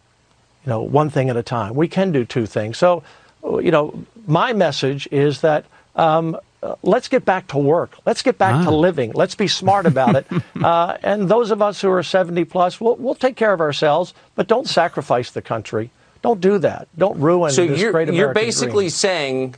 you 0.65 0.69
know, 0.69 0.81
one 0.81 1.09
thing 1.09 1.29
at 1.29 1.37
a 1.37 1.43
time. 1.43 1.75
We 1.75 1.87
can 1.87 2.11
do 2.11 2.25
two 2.25 2.45
things. 2.45 2.77
So, 2.77 3.03
you 3.43 3.71
know, 3.71 4.03
my 4.27 4.53
message 4.53 5.07
is 5.11 5.41
that 5.41 5.65
um, 5.95 6.37
uh, 6.63 6.75
let's 6.83 7.07
get 7.07 7.25
back 7.25 7.47
to 7.47 7.57
work. 7.57 7.97
Let's 8.05 8.21
get 8.21 8.37
back 8.37 8.63
to 8.65 8.71
living. 8.71 9.11
Let's 9.13 9.35
be 9.35 9.47
smart 9.47 9.85
about 9.85 10.15
it. 10.15 10.27
uh, 10.63 10.97
and 11.01 11.27
those 11.27 11.51
of 11.51 11.61
us 11.61 11.81
who 11.81 11.89
are 11.89 12.03
70 12.03 12.45
plus, 12.45 12.79
we'll, 12.79 12.95
we'll 12.97 13.15
take 13.15 13.35
care 13.35 13.53
of 13.53 13.61
ourselves, 13.61 14.13
but 14.35 14.47
don't 14.47 14.67
sacrifice 14.67 15.31
the 15.31 15.41
country. 15.41 15.89
Don't 16.21 16.39
do 16.39 16.59
that. 16.59 16.87
Don't 16.97 17.19
ruin 17.19 17.51
So 17.51 17.65
this 17.65 17.79
you're, 17.79 17.91
great 17.91 18.09
American 18.09 18.15
you're 18.15 18.33
basically 18.33 18.85
dream. 18.85 18.89
saying 18.91 19.55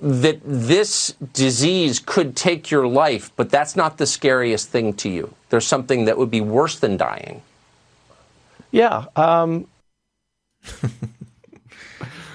that 0.00 0.40
this 0.44 1.14
disease 1.32 1.98
could 1.98 2.36
take 2.36 2.70
your 2.70 2.86
life, 2.86 3.32
but 3.34 3.50
that's 3.50 3.74
not 3.74 3.98
the 3.98 4.06
scariest 4.06 4.68
thing 4.68 4.94
to 4.94 5.08
you. 5.08 5.34
There's 5.50 5.66
something 5.66 6.04
that 6.04 6.16
would 6.16 6.30
be 6.30 6.40
worse 6.40 6.78
than 6.78 6.96
dying. 6.96 7.42
Yeah. 8.70 9.06
Um, 9.16 9.66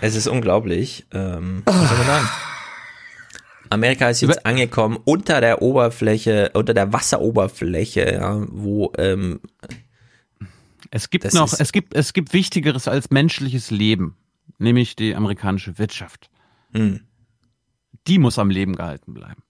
Es 0.03 0.15
ist 0.15 0.27
unglaublich. 0.27 1.05
Ähm, 1.13 1.63
was 1.65 1.87
soll 1.87 1.97
man 1.97 2.05
sagen? 2.05 2.29
Amerika 3.69 4.09
ist 4.09 4.21
jetzt 4.21 4.45
angekommen 4.45 4.97
unter 5.03 5.41
der 5.41 5.61
Oberfläche, 5.61 6.51
unter 6.53 6.73
der 6.73 6.93
Wasseroberfläche, 6.93 8.13
ja, 8.13 8.45
wo 8.49 8.91
ähm, 8.97 9.39
Es 10.91 11.09
gibt 11.09 11.33
noch, 11.33 11.51
es 11.57 11.71
gibt, 11.71 11.95
es 11.95 12.13
gibt 12.13 12.33
Wichtigeres 12.33 12.87
als 12.87 13.09
menschliches 13.09 13.71
Leben, 13.71 14.15
nämlich 14.59 14.95
die 14.95 15.15
amerikanische 15.15 15.77
Wirtschaft. 15.79 16.29
Hm. 16.73 17.01
Die 18.07 18.19
muss 18.19 18.37
am 18.37 18.49
Leben 18.49 18.75
gehalten 18.75 19.13
bleiben. 19.13 19.43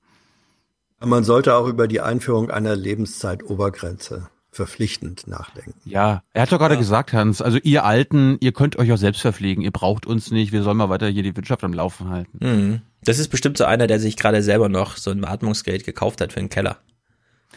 Man 0.99 1.23
sollte 1.23 1.55
auch 1.55 1.67
über 1.67 1.87
die 1.87 1.99
Einführung 1.99 2.49
einer 2.49 2.75
Lebenszeitobergrenze 2.75 4.29
verpflichtend 4.51 5.27
nachdenken. 5.27 5.73
Ja, 5.83 6.23
er 6.31 6.43
hat 6.43 6.51
doch 6.51 6.59
gerade 6.59 6.77
gesagt, 6.77 7.11
Hans, 7.11 7.41
also 7.41 7.57
ihr 7.57 7.83
Alten, 7.83 8.37
ihr 8.39 8.51
könnt 8.51 8.77
euch 8.77 8.91
auch 8.91 8.97
selbst 8.97 9.21
verpflegen, 9.21 9.63
ihr 9.63 9.71
braucht 9.71 10.05
uns 10.05 10.31
nicht, 10.31 10.51
wir 10.51 10.63
sollen 10.63 10.77
mal 10.77 10.89
weiter 10.89 11.07
hier 11.07 11.23
die 11.23 11.35
Wirtschaft 11.35 11.63
am 11.63 11.73
Laufen 11.73 12.09
halten. 12.09 12.37
Mhm. 12.39 12.81
Das 13.05 13.19
ist 13.19 13.27
bestimmt 13.29 13.57
so 13.57 13.65
einer, 13.65 13.87
der 13.87 13.99
sich 13.99 14.15
gerade 14.17 14.41
selber 14.43 14.69
noch 14.69 14.97
so 14.97 15.11
ein 15.11 15.21
Beatmungsgerät 15.21 15.83
gekauft 15.85 16.21
hat 16.21 16.33
für 16.33 16.39
den 16.39 16.49
Keller. 16.49 16.77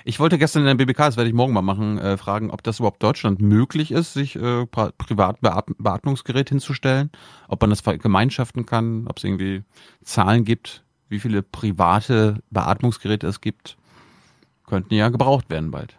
Ich 0.05 0.20
wollte 0.20 0.39
gestern 0.39 0.60
in 0.66 0.66
der 0.66 0.75
BBK, 0.84 0.99
das 1.07 1.16
werde 1.16 1.28
ich 1.28 1.34
morgen 1.34 1.52
mal 1.52 1.62
machen, 1.62 1.99
äh, 1.99 2.16
fragen, 2.16 2.50
ob 2.50 2.62
das 2.62 2.78
überhaupt 2.78 3.02
Deutschland 3.02 3.41
möglich 3.41 3.91
ist, 3.91 4.12
sich 4.12 4.36
äh, 4.36 4.39
pri- 4.65 4.92
privat 4.97 5.41
Beat 5.41 5.65
Beatmungsgerät 5.78 6.49
hinzustellen, 6.50 7.10
ob 7.49 7.60
man 7.60 7.70
das 7.70 7.81
vergemeinschaften 7.81 8.66
kann, 8.66 9.07
ob 9.08 9.18
es 9.18 9.25
irgendwie 9.25 9.62
Zahlen 10.05 10.44
gibt, 10.44 10.84
wie 11.08 11.18
viele 11.18 11.42
private 11.42 12.39
Beatmungsgeräte 12.50 13.26
es 13.26 13.41
gibt. 13.41 13.76
Könnten 14.66 14.94
ja 14.94 15.08
gebraucht 15.08 15.49
werden 15.50 15.70
bald. 15.70 15.97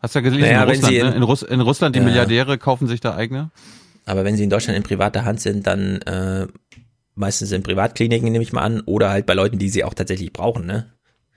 Hast 0.00 0.14
du 0.14 0.20
ja 0.20 0.22
gelesen, 0.24 0.42
Naja, 0.42 0.62
in, 0.64 0.68
Russland, 0.70 0.92
sie 0.92 0.98
in- 0.98 1.06
ne? 1.08 1.14
in, 1.14 1.22
Russ 1.22 1.42
in 1.42 1.60
Russland, 1.60 1.94
die 1.96 2.00
Ja. 2.00 2.04
Milliardäre 2.04 2.58
kaufen 2.58 2.88
sich 2.88 3.00
da 3.00 3.14
eigene. 3.14 3.50
Aber 4.06 4.24
wenn 4.24 4.36
sie 4.36 4.44
in 4.44 4.50
Deutschland 4.50 4.76
in 4.76 4.82
privater 4.82 5.24
Hand 5.24 5.40
sind, 5.40 5.66
dann 5.66 6.00
äh, 6.02 6.46
meistens 7.14 7.52
in 7.52 7.62
Privatkliniken, 7.62 8.30
nehme 8.30 8.42
ich 8.42 8.52
mal 8.52 8.62
an, 8.62 8.80
oder 8.82 9.10
halt 9.10 9.26
bei 9.26 9.34
Leuten, 9.34 9.58
die 9.58 9.68
sie 9.68 9.84
auch 9.84 9.94
tatsächlich 9.94 10.32
brauchen, 10.32 10.66
ne? 10.66 10.92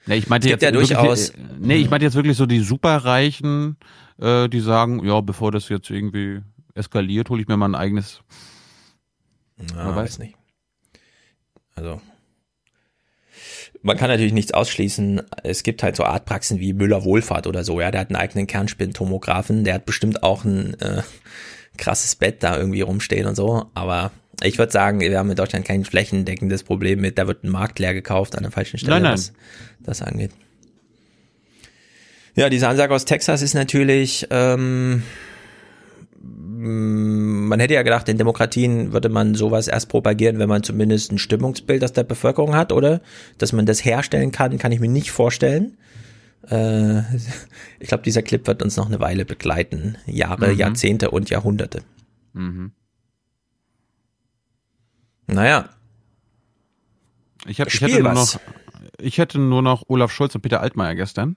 Nee, 0.08 0.16
ich 0.18 0.30
meinte 0.30 0.48
jetzt 0.50 0.62
ja 0.62 0.72
wirklich, 0.72 0.90
durchaus- 0.90 1.30
äh, 1.30 1.34
Nee, 1.60 1.78
ich 1.78 1.90
meinte 1.90 2.06
jetzt 2.06 2.16
wirklich 2.16 2.38
so 2.38 2.46
die 2.46 2.60
Superreichen, 2.60 3.78
äh, 4.20 4.48
die 4.50 4.60
sagen, 4.60 5.04
ja, 5.06 5.20
bevor 5.22 5.52
das 5.52 5.68
jetzt 5.70 5.90
irgendwie 5.90 6.42
eskaliert, 6.76 7.30
hole 7.30 7.42
ich 7.42 7.48
mir 7.48 7.58
mal 7.58 7.70
ein 7.70 7.76
eigenes. 7.76 8.22
Ja, 9.76 9.96
weiß 9.96 10.20
nicht. 10.20 10.36
Also 11.76 12.02
man 13.82 13.98
kann 13.98 14.10
natürlich 14.10 14.34
nichts 14.34 14.54
ausschließen. 14.54 15.22
Es 15.44 15.64
gibt 15.64 15.84
halt 15.84 15.96
so 15.96 16.04
Artpraxen 16.04 16.60
wie 16.60 16.74
Müller 16.74 17.04
Wohlfahrt 17.04 17.48
oder 17.48 17.64
so. 17.64 17.80
Ja, 17.80 17.92
der 17.92 18.02
hat 18.02 18.10
einen 18.10 18.16
eigenen 18.16 18.48
Kernspintomographen. 18.48 19.64
Der 19.64 19.76
hat 19.76 19.86
bestimmt 19.86 20.24
auch 20.24 20.44
ein 20.44 20.80
äh, 20.80 21.04
krasses 21.78 22.16
Bett 22.16 22.42
da 22.44 22.58
irgendwie 22.58 22.82
rumstehen 22.82 23.28
und 23.28 23.36
so. 23.36 23.70
Aber 23.74 24.12
ich 24.44 24.58
würde 24.58 24.72
sagen, 24.72 25.00
wir 25.00 25.18
haben 25.18 25.30
in 25.30 25.36
Deutschland 25.36 25.66
kein 25.66 25.86
flächendeckendes 25.86 26.64
Problem 26.64 27.02
mit, 27.02 27.18
da 27.18 27.28
wird 27.28 27.44
ein 27.44 27.50
Markt 27.50 27.80
leer 27.80 27.94
gekauft 27.94 28.36
an 28.36 28.44
der 28.44 28.52
falschen 28.52 28.78
Stelle, 28.78 28.96
Nein, 28.96 29.04
nein. 29.04 29.14
was 29.14 29.34
das 29.80 30.02
angeht. 30.02 30.32
Ja, 32.36 32.50
diese 32.50 32.68
Ansage 32.68 32.94
aus 32.94 33.06
Texas 33.06 33.42
ist 33.42 33.54
natürlich, 33.54 34.28
ähm, 34.30 35.04
mh, 36.22 37.48
man 37.48 37.60
hätte 37.60 37.74
ja 37.76 37.84
gedacht, 37.84 38.10
in 38.10 38.18
Demokratien 38.18 38.92
würde 38.92 39.10
man 39.10 39.36
sowas 39.36 39.68
erst 39.68 39.88
propagieren, 39.90 40.38
wenn 40.40 40.50
man 40.50 40.64
zumindest 40.64 41.12
ein 41.12 41.18
Stimmungsbild 41.18 41.84
aus 41.84 41.94
der 41.94 42.04
Bevölkerung 42.04 42.56
hat, 42.56 42.72
oder? 42.72 43.02
Dass 43.38 43.54
man 43.54 43.66
das 43.66 43.86
herstellen 43.86 44.32
kann, 44.32 44.58
kann 44.58 44.72
ich 44.72 44.80
mir 44.80 44.90
nicht 44.90 45.12
vorstellen. 45.12 45.78
Äh, 46.50 47.00
ich 47.80 47.88
glaube, 47.88 48.04
dieser 48.04 48.22
Clip 48.22 48.46
wird 48.48 48.62
uns 48.64 48.76
noch 48.76 48.88
eine 48.88 49.00
Weile 49.00 49.24
begleiten. 49.26 49.98
Jahre, 50.06 50.52
Mhm. 50.52 50.58
Jahrzehnte 50.60 51.12
und 51.12 51.30
Jahrhunderte. 51.30 51.84
Mhm. 52.34 52.72
Naja. 55.28 55.70
Ich, 57.48 57.62
hab, 57.62 57.68
ich, 57.68 57.76
Spiel 57.76 57.90
hätte 57.90 58.04
nur 58.04 58.16
was. 58.16 58.34
noch, 58.36 58.42
ich 59.00 59.18
hätte 59.18 59.40
nur 59.40 59.62
noch 59.62 59.84
Olaf 59.88 60.12
Scholz 60.12 60.34
und 60.36 60.42
Peter 60.42 60.62
Altmaier 60.62 60.96
gestern. 60.96 61.36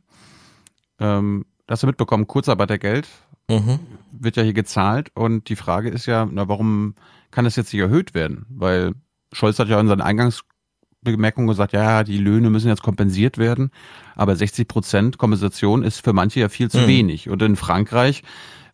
Ähm, 0.98 1.44
da 1.66 1.72
hast 1.72 1.82
du 1.82 1.86
mitbekommen, 1.86 2.26
Kurzarbeitergeld 2.26 3.08
Mhm. 3.50 3.78
wird 4.12 4.36
ja 4.36 4.42
hier 4.42 4.52
gezahlt 4.52 5.10
und 5.14 5.48
die 5.48 5.56
Frage 5.56 5.88
ist 5.88 6.04
ja, 6.06 6.28
na, 6.30 6.48
warum 6.48 6.94
kann 7.30 7.44
das 7.46 7.56
jetzt 7.56 7.72
nicht 7.72 7.80
erhöht 7.80 8.12
werden? 8.12 8.44
Weil 8.50 8.92
Scholz 9.32 9.58
hat 9.58 9.68
ja 9.68 9.80
in 9.80 9.88
seinen 9.88 10.02
Eingangsbemerkungen 10.02 11.48
gesagt, 11.48 11.72
ja, 11.72 12.04
die 12.04 12.18
Löhne 12.18 12.50
müssen 12.50 12.68
jetzt 12.68 12.82
kompensiert 12.82 13.38
werden, 13.38 13.70
aber 14.16 14.36
60 14.36 14.68
Prozent 14.68 15.16
Kompensation 15.18 15.82
ist 15.82 16.04
für 16.04 16.12
manche 16.12 16.40
ja 16.40 16.50
viel 16.50 16.70
zu 16.70 16.80
Mhm. 16.80 16.86
wenig. 16.88 17.30
Und 17.30 17.40
in 17.40 17.56
Frankreich 17.56 18.22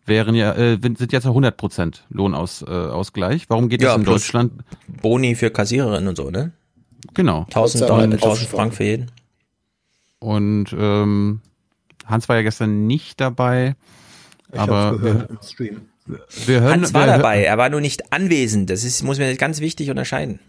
wären 0.05 0.35
ja, 0.35 0.53
äh, 0.53 0.77
sind 0.81 1.11
jetzt 1.11 1.23
ja 1.23 1.29
100 1.31 1.57
Prozent 1.57 2.05
Lohnausgleich. 2.09 2.69
Äh, 2.75 2.89
Ausgleich. 2.91 3.45
Warum 3.49 3.69
geht 3.69 3.83
das 3.83 3.95
in 3.97 4.03
plus 4.03 4.21
Deutschland? 4.23 4.53
Boni 4.87 5.35
für 5.35 5.49
Kassiererinnen 5.49 6.07
und 6.07 6.15
so, 6.15 6.29
ne? 6.29 6.51
Genau. 7.13 7.43
1000 7.43 7.89
Dollar, 7.89 8.03
1000 8.03 8.49
Franken 8.49 8.75
für 8.75 8.83
jeden. 8.83 9.11
Und 10.19 10.75
ähm, 10.77 11.41
Hans 12.05 12.29
war 12.29 12.35
ja 12.35 12.41
gestern 12.41 12.87
nicht 12.87 13.19
dabei. 13.21 13.75
Ich 14.51 14.59
aber 14.59 14.97
gehört 14.97 15.29
wir, 15.29 15.29
im 15.29 15.37
Stream. 15.43 15.81
wir 16.45 16.61
hören, 16.61 16.71
Hans 16.81 16.93
war 16.93 17.05
wir, 17.07 17.17
dabei, 17.17 17.43
er 17.43 17.57
war 17.57 17.69
nur 17.69 17.81
nicht 17.81 18.13
anwesend. 18.13 18.69
Das 18.69 18.83
ist, 18.83 19.03
muss 19.03 19.19
man 19.19 19.35
ganz 19.37 19.59
wichtig 19.59 19.89
unterscheiden. 19.89 20.39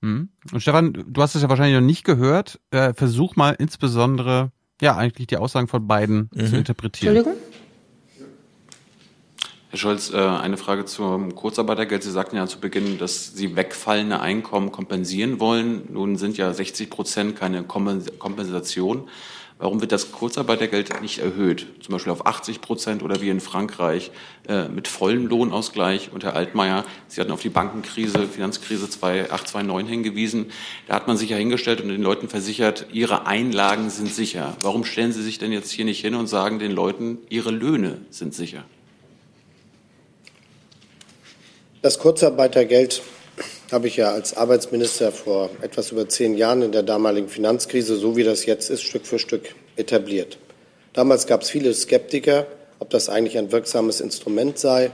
Mhm. 0.00 0.28
Und 0.52 0.60
Stefan, 0.60 0.92
du 0.92 1.22
hast 1.22 1.34
es 1.34 1.42
ja 1.42 1.48
wahrscheinlich 1.48 1.74
noch 1.80 1.86
nicht 1.86 2.04
gehört. 2.04 2.60
Äh, 2.70 2.94
versuch 2.94 3.36
mal 3.36 3.50
insbesondere, 3.58 4.52
ja, 4.80 4.96
eigentlich 4.96 5.26
die 5.26 5.36
Aussagen 5.36 5.66
von 5.68 5.86
beiden 5.86 6.30
Mhm. 6.34 6.46
zu 6.46 6.56
interpretieren. 6.56 7.16
Entschuldigung? 7.16 7.47
Herr 9.70 9.78
Scholz, 9.78 10.10
äh, 10.14 10.16
eine 10.16 10.56
Frage 10.56 10.86
zum 10.86 11.34
Kurzarbeitergeld. 11.34 12.02
Sie 12.02 12.10
sagten 12.10 12.36
ja 12.36 12.46
zu 12.46 12.58
Beginn, 12.58 12.96
dass 12.96 13.34
Sie 13.34 13.54
wegfallende 13.54 14.18
Einkommen 14.18 14.72
kompensieren 14.72 15.40
wollen. 15.40 15.82
Nun 15.92 16.16
sind 16.16 16.38
ja 16.38 16.50
60 16.54 16.88
Prozent 16.88 17.36
keine 17.36 17.64
Kompens- 17.64 18.18
Kompensation. 18.18 19.08
Warum 19.58 19.82
wird 19.82 19.92
das 19.92 20.10
Kurzarbeitergeld 20.10 21.02
nicht 21.02 21.18
erhöht? 21.18 21.66
Zum 21.82 21.92
Beispiel 21.92 22.12
auf 22.12 22.24
80 22.24 22.62
Prozent 22.62 23.02
oder 23.02 23.20
wie 23.20 23.28
in 23.28 23.40
Frankreich 23.40 24.10
äh, 24.48 24.68
mit 24.68 24.88
vollem 24.88 25.26
Lohnausgleich. 25.26 26.12
Und 26.14 26.24
Herr 26.24 26.34
Altmaier, 26.34 26.86
Sie 27.06 27.20
hatten 27.20 27.32
auf 27.32 27.42
die 27.42 27.50
Bankenkrise, 27.50 28.26
Finanzkrise 28.26 28.88
2008, 28.88 29.48
2009 29.48 29.86
hingewiesen. 29.86 30.46
Da 30.86 30.94
hat 30.94 31.08
man 31.08 31.18
sich 31.18 31.28
ja 31.28 31.36
hingestellt 31.36 31.82
und 31.82 31.88
den 31.88 32.02
Leuten 32.02 32.30
versichert, 32.30 32.86
ihre 32.90 33.26
Einlagen 33.26 33.90
sind 33.90 34.14
sicher. 34.14 34.56
Warum 34.62 34.86
stellen 34.86 35.12
Sie 35.12 35.22
sich 35.22 35.38
denn 35.38 35.52
jetzt 35.52 35.72
hier 35.72 35.84
nicht 35.84 36.00
hin 36.00 36.14
und 36.14 36.26
sagen 36.26 36.58
den 36.58 36.72
Leuten, 36.72 37.18
ihre 37.28 37.50
Löhne 37.50 37.98
sind 38.08 38.32
sicher? 38.32 38.64
Das 41.80 42.00
Kurzarbeitergeld 42.00 43.02
habe 43.70 43.86
ich 43.86 43.98
ja 43.98 44.10
als 44.10 44.36
Arbeitsminister 44.36 45.12
vor 45.12 45.48
etwas 45.62 45.92
über 45.92 46.08
zehn 46.08 46.36
Jahren 46.36 46.62
in 46.62 46.72
der 46.72 46.82
damaligen 46.82 47.28
Finanzkrise, 47.28 47.94
so 47.94 48.16
wie 48.16 48.24
das 48.24 48.46
jetzt 48.46 48.68
ist, 48.68 48.82
Stück 48.82 49.06
für 49.06 49.20
Stück 49.20 49.54
etabliert. 49.76 50.38
Damals 50.92 51.28
gab 51.28 51.42
es 51.42 51.50
viele 51.50 51.72
Skeptiker, 51.72 52.48
ob 52.80 52.90
das 52.90 53.08
eigentlich 53.08 53.38
ein 53.38 53.52
wirksames 53.52 54.00
Instrument 54.00 54.58
sei. 54.58 54.90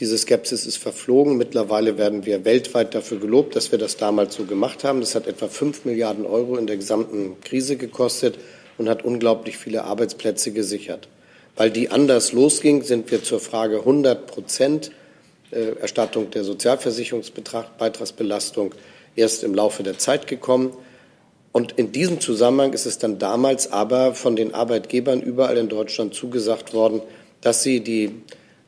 Diese 0.00 0.18
Skepsis 0.18 0.66
ist 0.66 0.76
verflogen. 0.76 1.38
Mittlerweile 1.38 1.96
werden 1.96 2.26
wir 2.26 2.44
weltweit 2.44 2.94
dafür 2.94 3.20
gelobt, 3.20 3.56
dass 3.56 3.72
wir 3.72 3.78
das 3.78 3.96
damals 3.96 4.34
so 4.34 4.44
gemacht 4.44 4.84
haben. 4.84 5.00
Das 5.00 5.14
hat 5.14 5.26
etwa 5.26 5.48
fünf 5.48 5.86
Milliarden 5.86 6.26
Euro 6.26 6.58
in 6.58 6.66
der 6.66 6.76
gesamten 6.76 7.40
Krise 7.40 7.76
gekostet 7.76 8.38
und 8.76 8.90
hat 8.90 9.02
unglaublich 9.02 9.56
viele 9.56 9.84
Arbeitsplätze 9.84 10.52
gesichert. 10.52 11.08
Weil 11.56 11.70
die 11.70 11.88
anders 11.88 12.32
losging, 12.32 12.82
sind 12.82 13.10
wir 13.10 13.22
zur 13.22 13.40
Frage 13.40 13.78
100 13.78 14.26
Prozent 14.26 14.90
Erstattung 15.50 16.30
der 16.30 16.44
Sozialversicherungsbeitragsbelastung 16.44 18.74
erst 19.16 19.44
im 19.44 19.54
Laufe 19.54 19.82
der 19.82 19.98
Zeit 19.98 20.26
gekommen. 20.26 20.72
Und 21.52 21.72
in 21.72 21.92
diesem 21.92 22.20
Zusammenhang 22.20 22.72
ist 22.72 22.86
es 22.86 22.98
dann 22.98 23.18
damals 23.18 23.72
aber 23.72 24.14
von 24.14 24.36
den 24.36 24.54
Arbeitgebern 24.54 25.22
überall 25.22 25.56
in 25.56 25.68
Deutschland 25.68 26.14
zugesagt 26.14 26.74
worden, 26.74 27.00
dass 27.40 27.62
sie 27.62 27.80
die 27.80 28.12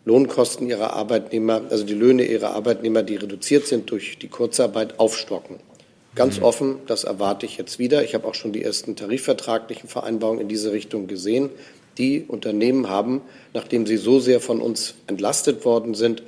Lohnkosten 0.04 0.68
ihrer 0.68 0.94
Arbeitnehmer, 0.94 1.62
also 1.70 1.84
die 1.84 1.94
Löhne 1.94 2.24
ihrer 2.24 2.54
Arbeitnehmer, 2.54 3.02
die 3.02 3.16
reduziert 3.16 3.66
sind 3.66 3.90
durch 3.90 4.18
die 4.18 4.28
Kurzarbeit, 4.28 4.98
aufstocken. 4.98 5.56
Ganz 6.14 6.40
offen, 6.40 6.78
das 6.86 7.04
erwarte 7.04 7.46
ich 7.46 7.58
jetzt 7.58 7.78
wieder. 7.78 8.02
Ich 8.02 8.14
habe 8.14 8.26
auch 8.26 8.34
schon 8.34 8.52
die 8.52 8.64
ersten 8.64 8.96
tarifvertraglichen 8.96 9.88
Vereinbarungen 9.88 10.40
in 10.40 10.48
diese 10.48 10.72
Richtung 10.72 11.06
gesehen. 11.06 11.50
Die 11.98 12.24
Unternehmen 12.26 12.88
haben, 12.88 13.20
nachdem 13.54 13.86
sie 13.86 13.96
so 13.96 14.18
sehr 14.18 14.40
von 14.40 14.60
uns 14.60 14.94
entlastet 15.06 15.64
worden 15.64 15.94
sind, 15.94 16.22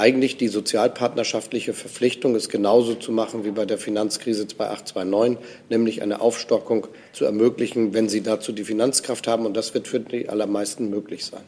eigentlich 0.00 0.38
die 0.38 0.48
sozialpartnerschaftliche 0.48 1.74
Verpflichtung, 1.74 2.34
es 2.34 2.48
genauso 2.48 2.94
zu 2.94 3.12
machen 3.12 3.44
wie 3.44 3.50
bei 3.50 3.66
der 3.66 3.76
Finanzkrise 3.76 4.48
2008, 4.48 4.88
2009, 4.88 5.38
nämlich 5.68 6.00
eine 6.00 6.22
Aufstockung 6.22 6.86
zu 7.12 7.26
ermöglichen, 7.26 7.92
wenn 7.92 8.08
sie 8.08 8.22
dazu 8.22 8.52
die 8.52 8.64
Finanzkraft 8.64 9.28
haben. 9.28 9.44
Und 9.44 9.58
das 9.58 9.74
wird 9.74 9.86
für 9.86 10.00
die 10.00 10.30
allermeisten 10.30 10.88
möglich 10.88 11.26
sein. 11.26 11.42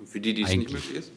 Und 0.00 0.08
für 0.08 0.20
die, 0.20 0.32
die 0.32 0.42
es 0.42 0.48
nicht 0.48 0.72
möglich 0.72 0.98
ist? 0.98 1.12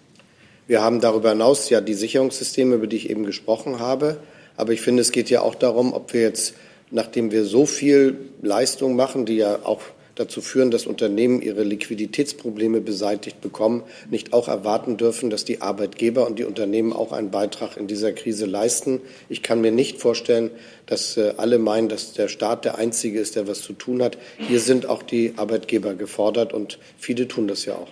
Wir 0.67 0.81
haben 0.81 0.99
darüber 0.99 1.29
hinaus 1.29 1.69
ja 1.69 1.79
die 1.79 1.93
Sicherungssysteme, 1.93 2.75
über 2.75 2.87
die 2.87 2.97
ich 2.97 3.09
eben 3.09 3.25
gesprochen 3.25 3.79
habe. 3.79 4.17
Aber 4.57 4.73
ich 4.73 4.81
finde, 4.81 5.01
es 5.01 5.13
geht 5.13 5.29
ja 5.29 5.41
auch 5.41 5.55
darum, 5.55 5.93
ob 5.93 6.13
wir 6.13 6.21
jetzt, 6.21 6.55
nachdem 6.91 7.31
wir 7.31 7.45
so 7.45 7.65
viel 7.65 8.17
Leistung 8.41 8.97
machen, 8.97 9.25
die 9.25 9.37
ja 9.37 9.59
auch 9.63 9.81
dazu 10.15 10.41
führen, 10.41 10.71
dass 10.71 10.85
Unternehmen 10.85 11.41
ihre 11.41 11.63
Liquiditätsprobleme 11.63 12.81
beseitigt 12.81 13.41
bekommen, 13.41 13.83
nicht 14.09 14.33
auch 14.33 14.47
erwarten 14.47 14.97
dürfen, 14.97 15.29
dass 15.29 15.45
die 15.45 15.61
Arbeitgeber 15.61 16.27
und 16.27 16.39
die 16.39 16.43
Unternehmen 16.43 16.93
auch 16.93 17.11
einen 17.11 17.31
Beitrag 17.31 17.77
in 17.77 17.87
dieser 17.87 18.11
Krise 18.11 18.45
leisten. 18.45 19.01
Ich 19.29 19.41
kann 19.43 19.61
mir 19.61 19.71
nicht 19.71 19.99
vorstellen, 19.99 20.51
dass 20.85 21.17
äh, 21.17 21.33
alle 21.37 21.59
meinen, 21.59 21.89
dass 21.89 22.13
der 22.13 22.27
Staat 22.27 22.65
der 22.65 22.77
Einzige 22.77 23.19
ist, 23.19 23.35
der 23.35 23.47
was 23.47 23.61
zu 23.61 23.73
tun 23.73 24.01
hat. 24.01 24.17
Hier 24.37 24.59
sind 24.59 24.85
auch 24.85 25.03
die 25.03 25.33
Arbeitgeber 25.37 25.93
gefordert 25.93 26.53
und 26.53 26.79
viele 26.97 27.27
tun 27.27 27.47
das 27.47 27.65
ja 27.65 27.75
auch. 27.75 27.89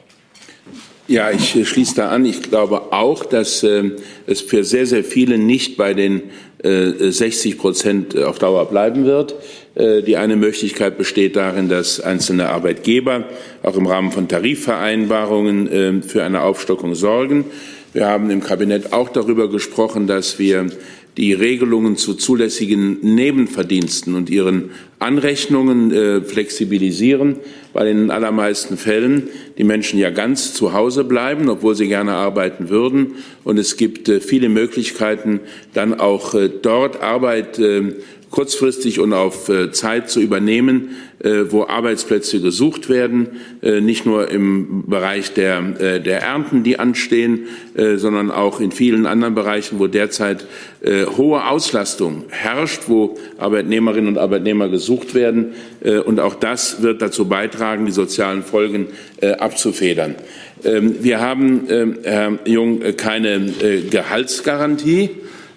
Ja, 1.09 1.31
ich 1.31 1.55
äh, 1.55 1.65
schließe 1.65 1.95
da 1.95 2.09
an. 2.09 2.23
Ich 2.23 2.43
glaube 2.43 2.93
auch, 2.93 3.25
dass 3.25 3.63
äh, 3.63 3.93
es 4.27 4.41
für 4.41 4.63
sehr, 4.63 4.85
sehr 4.85 5.03
viele 5.03 5.39
nicht 5.39 5.75
bei 5.75 5.95
den 5.95 6.21
äh, 6.61 7.09
60 7.09 7.57
Prozent 7.57 8.15
auf 8.15 8.37
Dauer 8.37 8.69
bleiben 8.69 9.05
wird. 9.05 9.33
Äh, 9.73 10.03
die 10.03 10.17
eine 10.17 10.35
Möglichkeit 10.35 10.99
besteht 10.99 11.35
darin, 11.35 11.67
dass 11.67 11.99
einzelne 11.99 12.49
Arbeitgeber 12.49 13.23
auch 13.63 13.75
im 13.75 13.87
Rahmen 13.87 14.11
von 14.11 14.27
Tarifvereinbarungen 14.27 15.71
äh, 15.71 16.01
für 16.03 16.23
eine 16.23 16.43
Aufstockung 16.43 16.93
sorgen. 16.93 17.45
Wir 17.91 18.05
haben 18.05 18.29
im 18.29 18.41
Kabinett 18.41 18.93
auch 18.93 19.09
darüber 19.09 19.49
gesprochen, 19.49 20.05
dass 20.05 20.37
wir 20.37 20.69
die 21.17 21.33
Regelungen 21.33 21.97
zu 21.97 22.13
zulässigen 22.13 22.99
Nebenverdiensten 23.01 24.15
und 24.15 24.29
ihren 24.29 24.71
Anrechnungen 24.99 25.91
äh, 25.91 26.21
flexibilisieren, 26.21 27.37
weil 27.73 27.87
in 27.87 27.97
den 27.97 28.11
allermeisten 28.11 28.77
Fällen 28.77 29.29
die 29.57 29.63
Menschen 29.63 29.99
ja 29.99 30.09
ganz 30.09 30.53
zu 30.53 30.73
Hause 30.73 31.03
bleiben, 31.03 31.49
obwohl 31.49 31.75
sie 31.75 31.87
gerne 31.87 32.13
arbeiten 32.13 32.69
würden. 32.69 33.15
Und 33.43 33.57
es 33.57 33.77
gibt 33.77 34.09
äh, 34.09 34.19
viele 34.19 34.49
Möglichkeiten, 34.49 35.39
dann 35.73 35.99
auch 35.99 36.33
äh, 36.33 36.49
dort 36.49 37.01
Arbeit 37.01 37.59
äh, 37.59 37.95
kurzfristig 38.29 38.99
und 38.99 39.13
auf 39.13 39.49
äh, 39.49 39.71
Zeit 39.71 40.09
zu 40.09 40.19
übernehmen, 40.19 40.89
äh, 41.19 41.45
wo 41.49 41.63
Arbeitsplätze 41.65 42.41
gesucht 42.41 42.89
werden, 42.89 43.27
äh, 43.61 43.81
nicht 43.81 44.05
nur 44.05 44.29
im 44.29 44.83
Bereich 44.87 45.33
der, 45.33 45.61
der 45.99 46.21
Ernten, 46.21 46.63
die 46.63 46.79
anstehen, 46.79 47.47
sondern 47.95 48.31
auch 48.31 48.59
in 48.59 48.71
vielen 48.71 49.05
anderen 49.05 49.35
Bereichen, 49.35 49.79
wo 49.79 49.87
derzeit 49.87 50.45
hohe 51.17 51.47
Auslastung 51.47 52.25
herrscht, 52.29 52.83
wo 52.87 53.17
Arbeitnehmerinnen 53.37 54.07
und 54.09 54.17
Arbeitnehmer 54.17 54.69
gesucht 54.69 55.13
werden. 55.13 55.53
Und 56.05 56.19
auch 56.19 56.35
das 56.35 56.81
wird 56.81 57.01
dazu 57.01 57.25
beitragen, 57.27 57.85
die 57.85 57.91
sozialen 57.91 58.43
Folgen 58.43 58.87
abzufedern. 59.21 60.15
Ähm, 60.63 60.95
wir 61.01 61.19
haben, 61.19 61.67
ähm, 61.69 61.97
Herr 62.03 62.39
Jung, 62.45 62.81
keine 62.97 63.51
Gehaltsgarantie 63.89 65.09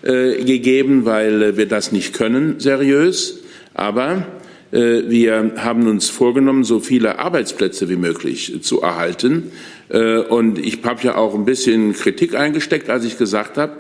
äh, 0.03 0.45
gegeben, 0.45 1.05
weil 1.05 1.43
äh, 1.43 1.57
wir 1.57 1.67
das 1.67 1.93
nicht 1.93 2.15
können, 2.15 2.59
seriös. 2.59 3.41
Aber 3.75 4.27
äh, 4.73 5.03
wir 5.09 5.53
haben 5.57 5.87
uns 5.87 6.11
vorgenommen, 6.11 6.65
so 6.65 6.81
viele 6.81 7.19
Arbeitsplätze 7.19 7.89
wie 7.89 7.97
möglich 7.97 8.61
zu 8.63 8.81
erhalten. 8.81 9.53
Äh, 9.89 10.19
und 10.19 10.59
ich 10.59 10.83
habe 10.85 11.03
ja 11.03 11.17
auch 11.17 11.35
ein 11.35 11.45
bisschen 11.45 11.93
Kritik 11.93 12.35
eingesteckt, 12.35 12.91
als 12.91 13.05
ich 13.05 13.19
gesagt 13.19 13.59
habe, 13.59 13.77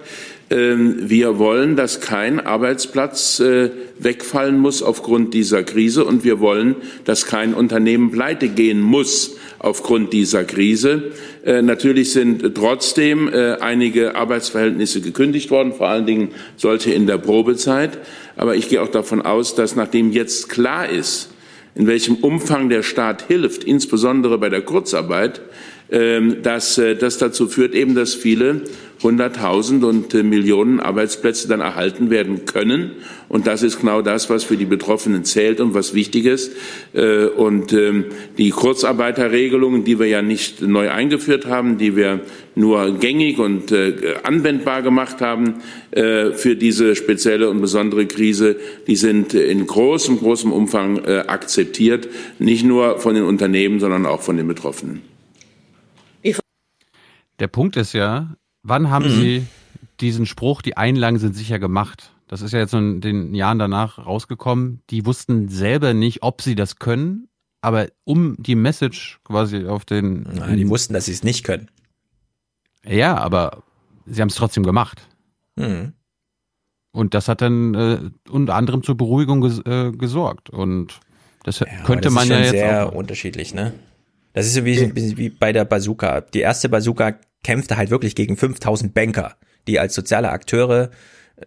wir 0.54 1.38
wollen, 1.38 1.76
dass 1.76 2.00
kein 2.00 2.38
Arbeitsplatz 2.38 3.40
äh, 3.40 3.70
wegfallen 3.98 4.58
muss 4.58 4.82
aufgrund 4.82 5.34
dieser 5.34 5.62
Krise 5.62 6.04
und 6.04 6.24
wir 6.24 6.40
wollen, 6.40 6.76
dass 7.04 7.26
kein 7.26 7.54
Unternehmen 7.54 8.10
pleite 8.10 8.48
gehen 8.48 8.80
muss 8.80 9.36
aufgrund 9.58 10.12
dieser 10.12 10.44
Krise. 10.44 11.12
Äh, 11.44 11.62
natürlich 11.62 12.12
sind 12.12 12.54
trotzdem 12.54 13.28
äh, 13.32 13.54
einige 13.60 14.14
Arbeitsverhältnisse 14.14 15.00
gekündigt 15.00 15.50
worden, 15.50 15.72
vor 15.72 15.88
allen 15.88 16.06
Dingen 16.06 16.28
solche 16.56 16.92
in 16.92 17.06
der 17.06 17.18
Probezeit. 17.18 17.98
Aber 18.36 18.56
ich 18.56 18.68
gehe 18.68 18.82
auch 18.82 18.88
davon 18.88 19.22
aus, 19.22 19.54
dass 19.54 19.76
nachdem 19.76 20.12
jetzt 20.12 20.48
klar 20.48 20.88
ist, 20.88 21.30
in 21.74 21.86
welchem 21.86 22.16
Umfang 22.16 22.68
der 22.68 22.82
Staat 22.82 23.26
hilft, 23.28 23.64
insbesondere 23.64 24.38
bei 24.38 24.50
der 24.50 24.62
Kurzarbeit, 24.62 25.40
ähm, 25.40 25.50
dass 25.92 26.80
das 26.98 27.18
dazu 27.18 27.48
führt 27.48 27.74
eben, 27.74 27.94
dass 27.94 28.14
viele 28.14 28.62
hunderttausend 29.02 29.84
und 29.84 30.14
äh, 30.14 30.22
Millionen 30.22 30.80
Arbeitsplätze 30.80 31.48
dann 31.48 31.60
erhalten 31.60 32.10
werden 32.10 32.44
können. 32.44 32.92
Und 33.28 33.46
das 33.46 33.62
ist 33.62 33.80
genau 33.80 34.02
das, 34.02 34.30
was 34.30 34.44
für 34.44 34.56
die 34.56 34.64
Betroffenen 34.64 35.24
zählt 35.24 35.60
und 35.60 35.74
was 35.74 35.94
wichtig 35.94 36.26
ist. 36.26 36.52
Äh, 36.92 37.26
und 37.26 37.72
ähm, 37.72 38.06
die 38.38 38.50
Kurzarbeiterregelungen, 38.50 39.84
die 39.84 39.98
wir 39.98 40.06
ja 40.06 40.22
nicht 40.22 40.62
neu 40.62 40.90
eingeführt 40.90 41.46
haben, 41.46 41.78
die 41.78 41.96
wir 41.96 42.20
nur 42.54 42.98
gängig 42.98 43.38
und 43.38 43.72
äh, 43.72 44.14
anwendbar 44.22 44.82
gemacht 44.82 45.20
haben 45.20 45.54
für 45.94 46.56
diese 46.56 46.96
spezielle 46.96 47.50
und 47.50 47.60
besondere 47.60 48.06
Krise, 48.06 48.56
die 48.86 48.96
sind 48.96 49.34
in 49.34 49.66
großem, 49.66 50.20
großem 50.20 50.50
Umfang 50.50 51.04
akzeptiert, 51.04 52.08
nicht 52.38 52.64
nur 52.64 52.98
von 52.98 53.14
den 53.14 53.24
Unternehmen, 53.24 53.78
sondern 53.78 54.06
auch 54.06 54.22
von 54.22 54.38
den 54.38 54.48
Betroffenen. 54.48 55.11
Der 57.42 57.48
Punkt 57.48 57.76
ist 57.76 57.92
ja, 57.92 58.36
Wann 58.62 58.90
haben 58.90 59.06
mhm. 59.06 59.20
Sie 59.20 59.46
diesen 60.00 60.26
Spruch, 60.26 60.62
die 60.62 60.76
Einlagen 60.76 61.18
sind 61.18 61.34
sicher 61.34 61.58
gemacht? 61.58 62.12
Das 62.28 62.40
ist 62.40 62.52
ja 62.52 62.60
jetzt 62.60 62.72
in 62.72 63.00
den 63.00 63.34
Jahren 63.34 63.58
danach 63.58 63.98
rausgekommen. 63.98 64.82
Die 64.90 65.04
wussten 65.04 65.48
selber 65.48 65.92
nicht, 65.92 66.22
ob 66.22 66.40
sie 66.40 66.54
das 66.54 66.76
können, 66.76 67.28
aber 67.60 67.88
um 68.04 68.36
die 68.38 68.54
Message 68.54 69.20
quasi 69.24 69.66
auf 69.66 69.84
den. 69.84 70.22
Nein, 70.22 70.56
die 70.56 70.68
wussten, 70.68 70.94
dass 70.94 71.06
sie 71.06 71.12
es 71.12 71.24
nicht 71.24 71.44
können. 71.44 71.70
Ja, 72.86 73.16
aber 73.18 73.62
sie 74.06 74.20
haben 74.20 74.28
es 74.28 74.36
trotzdem 74.36 74.62
gemacht. 74.62 75.06
Mhm. 75.56 75.92
Und 76.92 77.14
das 77.14 77.28
hat 77.28 77.40
dann 77.40 77.74
äh, 77.74 78.10
unter 78.30 78.54
anderem 78.54 78.82
zur 78.82 78.96
Beruhigung 78.96 79.40
ges 79.40 79.58
äh, 79.66 79.90
gesorgt. 79.90 80.50
Und 80.50 81.00
das 81.42 81.58
ja, 81.58 81.66
könnte 81.84 82.04
das 82.04 82.14
man 82.14 82.28
ja 82.28 82.38
jetzt. 82.38 82.50
sehr 82.50 82.94
unterschiedlich, 82.94 83.54
ne? 83.54 83.74
Das 84.32 84.46
ist 84.46 84.54
so 84.54 84.64
wie, 84.64 85.16
wie 85.16 85.28
bei 85.30 85.52
der 85.52 85.64
Bazooka. 85.64 86.20
Die 86.20 86.40
erste 86.40 86.68
Bazooka 86.68 87.18
kämpfte 87.44 87.76
halt 87.76 87.90
wirklich 87.90 88.14
gegen 88.14 88.36
5000 88.36 88.94
Banker, 88.94 89.36
die 89.66 89.78
als 89.78 89.94
soziale 89.94 90.30
Akteure 90.30 90.90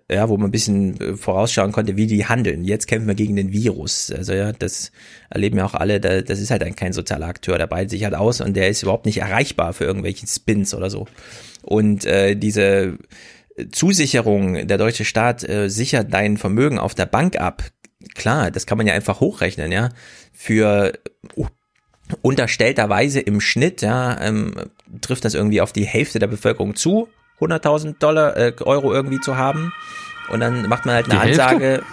ja, 0.09 0.29
wo 0.29 0.37
man 0.37 0.49
ein 0.49 0.51
bisschen 0.51 0.99
äh, 0.99 1.15
vorausschauen 1.15 1.71
konnte, 1.71 1.97
wie 1.97 2.07
die 2.07 2.25
handeln. 2.25 2.63
Jetzt 2.63 2.87
kämpfen 2.87 3.07
wir 3.07 3.15
gegen 3.15 3.35
den 3.35 3.51
Virus. 3.51 4.11
Also 4.11 4.33
ja, 4.33 4.51
das 4.51 4.91
erleben 5.29 5.57
ja 5.57 5.65
auch 5.65 5.73
alle. 5.73 5.99
das 5.99 6.39
ist 6.39 6.51
halt 6.51 6.63
ein, 6.63 6.75
kein 6.75 6.93
sozialer 6.93 7.27
Akteur. 7.27 7.57
Der 7.57 7.67
beilt 7.67 7.89
sich 7.89 8.03
halt 8.03 8.15
aus 8.15 8.41
und 8.41 8.55
der 8.55 8.69
ist 8.69 8.83
überhaupt 8.83 9.05
nicht 9.05 9.17
erreichbar 9.17 9.73
für 9.73 9.85
irgendwelche 9.85 10.27
Spins 10.27 10.73
oder 10.73 10.89
so. 10.89 11.07
Und 11.61 12.05
äh, 12.05 12.35
diese 12.35 12.97
Zusicherung, 13.71 14.67
der 14.67 14.77
deutsche 14.77 15.05
Staat 15.05 15.47
äh, 15.47 15.69
sichert 15.69 16.13
dein 16.13 16.37
Vermögen 16.37 16.79
auf 16.79 16.95
der 16.95 17.05
Bank 17.05 17.39
ab. 17.39 17.63
Klar, 18.13 18.51
das 18.51 18.65
kann 18.65 18.77
man 18.77 18.87
ja 18.87 18.93
einfach 18.93 19.19
hochrechnen, 19.19 19.71
ja. 19.71 19.89
Für 20.31 20.93
uh, 21.35 21.47
unterstellterweise 22.21 23.19
im 23.19 23.41
Schnitt, 23.41 23.81
ja, 23.81 24.19
ähm, 24.21 24.53
trifft 25.01 25.25
das 25.25 25.33
irgendwie 25.33 25.61
auf 25.61 25.73
die 25.73 25.85
Hälfte 25.85 26.19
der 26.19 26.27
Bevölkerung 26.27 26.75
zu, 26.75 27.07
100.000 27.39 27.97
Dollar, 27.99 28.37
äh, 28.37 28.53
Euro 28.61 28.93
irgendwie 28.93 29.19
zu 29.19 29.37
haben. 29.37 29.73
Und 30.29 30.39
dann 30.39 30.67
macht 30.67 30.85
man 30.85 30.95
halt 30.95 31.09
eine 31.09 31.19
die 31.19 31.29
Ansage, 31.31 31.83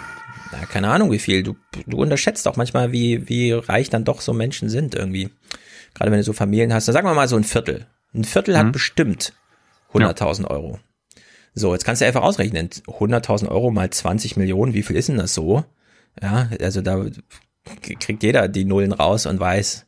na, 0.51 0.65
keine 0.65 0.89
Ahnung 0.89 1.11
wie 1.11 1.19
viel. 1.19 1.43
Du, 1.43 1.55
du 1.85 1.97
unterschätzt 1.97 2.47
auch 2.47 2.55
manchmal, 2.55 2.91
wie, 2.91 3.27
wie 3.27 3.51
reich 3.51 3.89
dann 3.89 4.05
doch 4.05 4.21
so 4.21 4.33
Menschen 4.33 4.69
sind 4.69 4.95
irgendwie. 4.95 5.29
Gerade 5.93 6.11
wenn 6.11 6.19
du 6.19 6.23
so 6.23 6.33
Familien 6.33 6.73
hast, 6.73 6.87
dann 6.87 6.93
sagen 6.93 7.07
wir 7.07 7.13
mal 7.13 7.27
so 7.27 7.35
ein 7.35 7.43
Viertel. 7.43 7.87
Ein 8.13 8.23
Viertel 8.23 8.55
mhm. 8.55 8.59
hat 8.59 8.71
bestimmt 8.71 9.33
100.000 9.93 10.43
ja. 10.43 10.49
Euro. 10.49 10.79
So, 11.55 11.73
jetzt 11.73 11.85
kannst 11.85 12.01
du 12.01 12.05
einfach 12.05 12.23
ausrechnen. 12.23 12.69
100.000 12.69 13.47
Euro 13.49 13.69
mal 13.69 13.89
20 13.89 14.37
Millionen, 14.37 14.73
wie 14.73 14.83
viel 14.83 14.95
ist 14.95 15.09
denn 15.09 15.17
das 15.17 15.33
so? 15.33 15.63
Ja, 16.21 16.49
also 16.61 16.81
da 16.81 17.05
kriegt 17.81 18.23
jeder 18.23 18.47
die 18.47 18.65
Nullen 18.65 18.91
raus 18.91 19.25
und 19.25 19.39
weiß, 19.39 19.85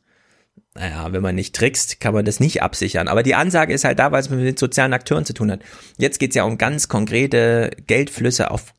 naja, 0.77 1.11
wenn 1.11 1.21
man 1.21 1.35
nicht 1.35 1.55
trickst, 1.55 2.01
kann 2.01 2.13
man 2.13 2.25
das 2.25 2.39
nicht 2.39 2.61
absichern. 2.61 3.07
Aber 3.07 3.23
die 3.23 3.35
Ansage 3.35 3.73
ist 3.73 3.85
halt 3.85 3.97
da, 3.97 4.11
weil 4.11 4.19
es 4.19 4.29
mit 4.29 4.59
sozialen 4.59 4.93
Akteuren 4.93 5.25
zu 5.25 5.33
tun 5.33 5.49
hat. 5.51 5.61
Jetzt 5.97 6.19
geht's 6.19 6.35
ja 6.35 6.43
um 6.43 6.57
ganz 6.57 6.89
konkrete 6.89 7.71
Geldflüsse 7.87 8.51
auf 8.51 8.73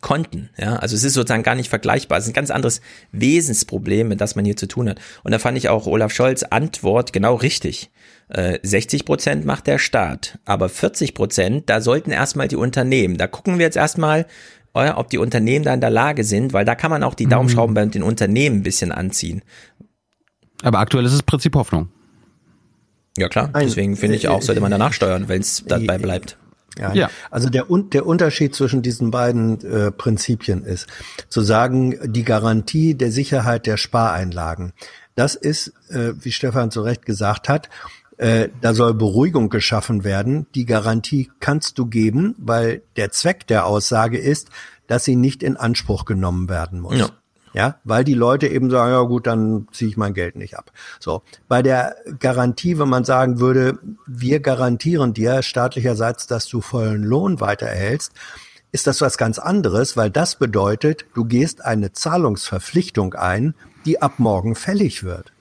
Konten. 0.00 0.50
Ja, 0.58 0.76
also 0.76 0.94
es 0.94 1.04
ist 1.04 1.14
sozusagen 1.14 1.42
gar 1.42 1.54
nicht 1.54 1.70
vergleichbar. 1.70 2.18
Es 2.18 2.24
ist 2.24 2.30
ein 2.30 2.34
ganz 2.34 2.50
anderes 2.50 2.80
Wesensproblem, 3.12 4.08
mit 4.08 4.20
das 4.20 4.36
man 4.36 4.44
hier 4.44 4.56
zu 4.56 4.66
tun 4.66 4.90
hat. 4.90 5.00
Und 5.22 5.32
da 5.32 5.38
fand 5.38 5.56
ich 5.56 5.68
auch 5.68 5.86
Olaf 5.86 6.12
Scholz 6.12 6.42
Antwort 6.42 7.12
genau 7.12 7.34
richtig. 7.34 7.90
60 8.28 9.00
äh, 9.00 9.04
Prozent 9.04 9.44
macht 9.44 9.68
der 9.68 9.78
Staat, 9.78 10.40
aber 10.44 10.68
40 10.68 11.14
Prozent, 11.14 11.70
da 11.70 11.80
sollten 11.80 12.10
erstmal 12.10 12.48
die 12.48 12.56
Unternehmen. 12.56 13.18
Da 13.18 13.28
gucken 13.28 13.58
wir 13.58 13.66
jetzt 13.66 13.76
erstmal, 13.76 14.26
äh, 14.74 14.90
ob 14.90 15.10
die 15.10 15.18
Unternehmen 15.18 15.64
da 15.64 15.72
in 15.72 15.80
der 15.80 15.90
Lage 15.90 16.24
sind, 16.24 16.52
weil 16.52 16.64
da 16.64 16.74
kann 16.74 16.90
man 16.90 17.04
auch 17.04 17.14
die 17.14 17.26
Daumenschrauben 17.26 17.72
mhm. 17.72 17.74
bei 17.74 17.86
den 17.86 18.02
Unternehmen 18.02 18.58
ein 18.58 18.62
bisschen 18.62 18.90
anziehen. 18.90 19.42
Aber 20.62 20.78
aktuell 20.78 21.04
ist 21.04 21.12
es 21.12 21.22
Prinzip 21.22 21.54
Hoffnung. 21.54 21.88
Ja 23.18 23.28
klar, 23.28 23.50
deswegen 23.54 23.96
finde 23.96 24.16
ich 24.16 24.28
auch, 24.28 24.42
sollte 24.42 24.60
man 24.60 24.70
danach 24.70 24.92
steuern, 24.92 25.28
wenn 25.28 25.40
es 25.40 25.64
dabei 25.66 25.98
bleibt. 25.98 26.36
Ja, 26.78 26.92
ja. 26.92 27.10
Also 27.30 27.48
der, 27.48 27.66
der 27.70 28.06
Unterschied 28.06 28.54
zwischen 28.54 28.82
diesen 28.82 29.10
beiden 29.10 29.60
äh, 29.64 29.90
Prinzipien 29.90 30.62
ist, 30.64 30.86
zu 31.28 31.40
sagen, 31.40 31.98
die 32.04 32.24
Garantie 32.24 32.94
der 32.94 33.10
Sicherheit 33.10 33.66
der 33.66 33.78
Spareinlagen, 33.78 34.72
das 35.14 35.34
ist, 35.34 35.72
äh, 35.88 36.12
wie 36.20 36.32
Stefan 36.32 36.70
zu 36.70 36.82
Recht 36.82 37.06
gesagt 37.06 37.48
hat, 37.48 37.70
Äh, 38.18 38.48
da 38.62 38.72
soll 38.72 38.94
Beruhigung 38.94 39.50
geschaffen 39.50 40.02
werden. 40.02 40.46
Die 40.54 40.64
Garantie 40.64 41.30
kannst 41.38 41.76
du 41.76 41.84
geben, 41.84 42.34
weil 42.38 42.80
der 42.96 43.10
Zweck 43.10 43.46
der 43.46 43.66
Aussage 43.66 44.16
ist, 44.16 44.48
dass 44.86 45.04
sie 45.04 45.16
nicht 45.16 45.42
in 45.42 45.58
Anspruch 45.58 46.06
genommen 46.06 46.48
werden 46.48 46.80
muss. 46.80 46.98
Ja. 46.98 47.10
Ja, 47.56 47.80
weil 47.84 48.04
die 48.04 48.12
Leute 48.12 48.48
eben 48.48 48.68
sagen, 48.68 48.92
ja 48.92 49.00
gut, 49.00 49.26
dann 49.26 49.66
ziehe 49.72 49.88
ich 49.88 49.96
mein 49.96 50.12
Geld 50.12 50.36
nicht 50.36 50.58
ab. 50.58 50.72
So. 51.00 51.22
Bei 51.48 51.62
der 51.62 51.96
Garantie, 52.18 52.78
wenn 52.78 52.90
man 52.90 53.04
sagen 53.04 53.40
würde, 53.40 53.78
wir 54.06 54.40
garantieren 54.40 55.14
dir 55.14 55.42
staatlicherseits, 55.42 56.26
dass 56.26 56.46
du 56.48 56.60
vollen 56.60 57.02
Lohn 57.02 57.40
weiter 57.40 57.66
erhältst, 57.66 58.12
ist 58.72 58.86
das 58.86 59.00
was 59.00 59.16
ganz 59.16 59.38
anderes, 59.38 59.96
weil 59.96 60.10
das 60.10 60.36
bedeutet, 60.36 61.06
du 61.14 61.24
gehst 61.24 61.64
eine 61.64 61.92
Zahlungsverpflichtung 61.92 63.14
ein, 63.14 63.54
die 63.86 64.02
ab 64.02 64.18
morgen 64.18 64.54
fällig 64.54 65.02
wird. 65.02 65.32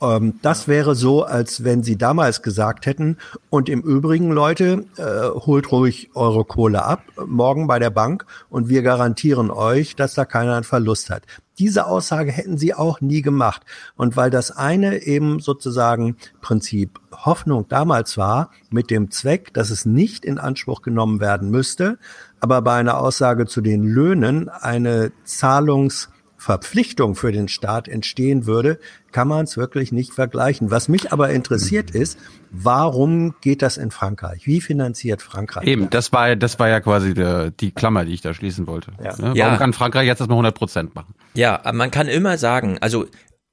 Ähm, 0.00 0.34
das 0.42 0.68
wäre 0.68 0.94
so, 0.94 1.24
als 1.24 1.64
wenn 1.64 1.82
Sie 1.82 1.96
damals 1.96 2.42
gesagt 2.42 2.86
hätten, 2.86 3.16
und 3.50 3.68
im 3.68 3.82
Übrigen, 3.82 4.30
Leute, 4.30 4.84
äh, 4.96 5.28
holt 5.30 5.72
ruhig 5.72 6.10
eure 6.14 6.44
Kohle 6.44 6.84
ab, 6.84 7.02
morgen 7.26 7.66
bei 7.66 7.78
der 7.78 7.90
Bank, 7.90 8.26
und 8.50 8.68
wir 8.68 8.82
garantieren 8.82 9.50
euch, 9.50 9.96
dass 9.96 10.14
da 10.14 10.24
keiner 10.24 10.54
einen 10.54 10.64
Verlust 10.64 11.10
hat. 11.10 11.22
Diese 11.58 11.86
Aussage 11.86 12.30
hätten 12.30 12.58
Sie 12.58 12.74
auch 12.74 13.00
nie 13.00 13.22
gemacht. 13.22 13.62
Und 13.96 14.16
weil 14.16 14.28
das 14.28 14.50
eine 14.50 15.02
eben 15.04 15.40
sozusagen 15.40 16.16
Prinzip 16.42 17.00
Hoffnung 17.12 17.66
damals 17.68 18.18
war, 18.18 18.50
mit 18.68 18.90
dem 18.90 19.10
Zweck, 19.10 19.54
dass 19.54 19.70
es 19.70 19.86
nicht 19.86 20.26
in 20.26 20.38
Anspruch 20.38 20.82
genommen 20.82 21.18
werden 21.20 21.50
müsste, 21.50 21.98
aber 22.40 22.60
bei 22.60 22.74
einer 22.74 22.98
Aussage 22.98 23.46
zu 23.46 23.62
den 23.62 23.84
Löhnen 23.84 24.50
eine 24.50 25.12
Zahlungs 25.24 26.10
Verpflichtung 26.36 27.14
für 27.14 27.32
den 27.32 27.48
Staat 27.48 27.88
entstehen 27.88 28.46
würde, 28.46 28.78
kann 29.12 29.28
man 29.28 29.44
es 29.44 29.56
wirklich 29.56 29.92
nicht 29.92 30.12
vergleichen. 30.12 30.70
Was 30.70 30.88
mich 30.88 31.12
aber 31.12 31.30
interessiert 31.30 31.90
ist, 31.90 32.18
warum 32.50 33.34
geht 33.40 33.62
das 33.62 33.76
in 33.78 33.90
Frankreich? 33.90 34.46
Wie 34.46 34.60
finanziert 34.60 35.22
Frankreich? 35.22 35.66
Eben, 35.66 35.88
das 35.90 36.12
war, 36.12 36.36
das 36.36 36.58
war 36.58 36.68
ja 36.68 36.80
quasi 36.80 37.14
der, 37.14 37.50
die 37.50 37.70
Klammer, 37.70 38.04
die 38.04 38.12
ich 38.12 38.20
da 38.20 38.34
schließen 38.34 38.66
wollte. 38.66 38.92
Ja. 39.02 39.12
Ne? 39.12 39.16
Warum 39.18 39.34
Ja. 39.36 39.56
kann 39.56 39.72
Frankreich 39.72 40.06
jetzt 40.06 40.20
erstmal 40.20 40.36
100 40.36 40.54
Prozent 40.54 40.94
machen? 40.94 41.14
Ja, 41.34 41.60
man 41.72 41.90
kann 41.90 42.08
immer 42.08 42.36
sagen, 42.38 42.78
also 42.80 43.06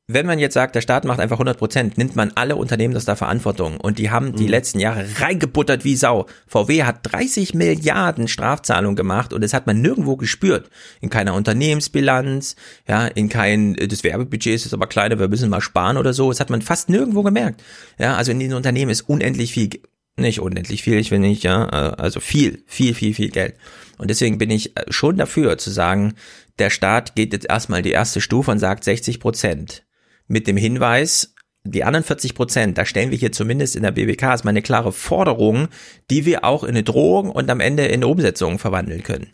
wenn 0.07 0.25
man 0.25 0.37
jetzt 0.37 0.53
sagt, 0.53 0.75
der 0.75 0.81
Staat 0.81 1.05
macht 1.05 1.21
einfach 1.21 1.37
100 1.37 1.57
Prozent, 1.57 1.97
nimmt 1.97 2.17
man 2.17 2.33
alle 2.35 2.57
Unternehmen 2.57 2.93
das 2.93 3.05
da 3.05 3.15
Verantwortung. 3.15 3.77
Und 3.79 3.99
die 3.99 4.11
haben 4.11 4.35
die 4.35 4.47
letzten 4.47 4.79
Jahre 4.79 5.05
reingebuttert 5.19 5.85
wie 5.85 5.95
Sau. 5.95 6.25
VW 6.45 6.83
hat 6.83 6.99
30 7.03 7.53
Milliarden 7.53 8.27
Strafzahlungen 8.27 8.97
gemacht 8.97 9.31
und 9.31 9.41
das 9.41 9.53
hat 9.53 9.65
man 9.65 9.81
nirgendwo 9.81 10.17
gespürt. 10.17 10.69
In 10.99 11.09
keiner 11.09 11.33
Unternehmensbilanz, 11.35 12.57
ja, 12.85 13.07
in 13.07 13.29
kein, 13.29 13.75
das 13.75 14.03
Werbebudget 14.03 14.65
ist 14.65 14.73
aber 14.73 14.87
kleiner, 14.87 15.19
wir 15.19 15.29
müssen 15.29 15.49
mal 15.49 15.61
sparen 15.61 15.95
oder 15.95 16.13
so. 16.13 16.29
Das 16.29 16.41
hat 16.41 16.49
man 16.49 16.61
fast 16.61 16.89
nirgendwo 16.89 17.23
gemerkt. 17.23 17.63
Ja, 17.97 18.17
also 18.17 18.31
in 18.31 18.39
diesen 18.39 18.55
Unternehmen 18.55 18.91
ist 18.91 19.07
unendlich 19.07 19.53
viel, 19.53 19.69
nicht 20.17 20.41
unendlich 20.41 20.83
viel, 20.83 20.99
ich 20.99 21.11
will 21.11 21.19
nicht, 21.19 21.43
ja, 21.43 21.63
äh, 21.67 21.95
also 21.95 22.19
viel, 22.19 22.61
viel, 22.67 22.93
viel, 22.93 23.13
viel 23.13 23.29
Geld. 23.29 23.55
Und 23.97 24.09
deswegen 24.09 24.37
bin 24.37 24.49
ich 24.49 24.75
äh, 24.75 24.83
schon 24.89 25.15
dafür 25.15 25.57
zu 25.57 25.71
sagen, 25.71 26.15
der 26.59 26.69
Staat 26.69 27.15
geht 27.15 27.31
jetzt 27.31 27.49
erstmal 27.49 27.81
die 27.81 27.91
erste 27.91 28.19
Stufe 28.19 28.51
und 28.51 28.59
sagt 28.59 28.83
60 28.83 29.21
Prozent. 29.21 29.82
Mit 30.27 30.47
dem 30.47 30.57
Hinweis, 30.57 31.33
die 31.63 31.83
anderen 31.83 32.03
40 32.03 32.35
Prozent, 32.35 32.77
da 32.77 32.85
stellen 32.85 33.11
wir 33.11 33.17
hier 33.17 33.31
zumindest 33.31 33.75
in 33.75 33.83
der 33.83 33.91
BBK 33.91 34.33
ist 34.33 34.43
mal 34.43 34.49
eine 34.49 34.61
klare 34.61 34.91
Forderung, 34.91 35.69
die 36.09 36.25
wir 36.25 36.43
auch 36.43 36.63
in 36.63 36.71
eine 36.71 36.83
Drohung 36.83 37.29
und 37.29 37.49
am 37.49 37.59
Ende 37.59 37.85
in 37.85 37.95
eine 37.95 38.07
Umsetzung 38.07 38.59
verwandeln 38.59 39.03
können. 39.03 39.29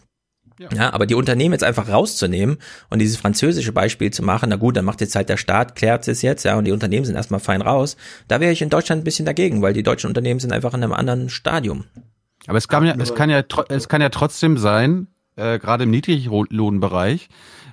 Ja. 0.59 0.92
aber 0.92 1.06
die 1.06 1.16
Unternehmen 1.16 1.53
jetzt 1.53 1.64
einfach 1.64 1.88
rauszunehmen 1.88 2.58
und 2.90 3.00
dieses 3.00 3.16
französische 3.16 3.72
Beispiel 3.72 4.11
zu 4.11 4.24
machen, 4.24 4.50
na 4.50 4.58
gut, 4.58 4.76
dann 4.76 4.84
macht 4.84 5.00
jetzt 5.00 5.16
halt 5.16 5.30
der 5.30 5.38
Staat, 5.38 5.77
klärt 5.77 6.06
es 6.09 6.22
jetzt, 6.22 6.43
ja, 6.43 6.58
und 6.58 6.66
die 6.66 6.74
Unternehmen 6.74 7.06
sind 7.06 7.16
erstmal 7.16 7.40
fein 7.40 7.61
raus. 7.61 7.95
Da 8.27 8.42
wäre 8.42 8.51
ich 8.51 8.61
in 8.61 8.69
Deutschland 8.69 9.01
ein 9.01 9.06
bisschen 9.06 9.26
dagegen, 9.26 9.61
weil 9.61 9.72
die 9.72 9.84
deutschen 9.84 10.08
Unternehmen 10.08 10.42
sind 10.42 10.51
einfach 10.51 10.74
in 10.74 10.84
einem 10.84 10.92
anderen 10.92 11.30
Stadium. 11.30 11.85
Aber 12.45 12.58
es 12.58 12.68
kann 12.68 12.85
ja, 12.85 12.93
es 13.00 13.16
kann 13.16 13.30
ja, 13.30 13.43
es 13.69 13.88
kann 13.88 14.01
ja 14.01 14.09
trotzdem 14.09 14.58
sein, 14.58 15.08
äh, 15.38 15.59
gerade 15.59 15.85
im 15.85 15.92
Niedriglohnbereich, 15.92 17.30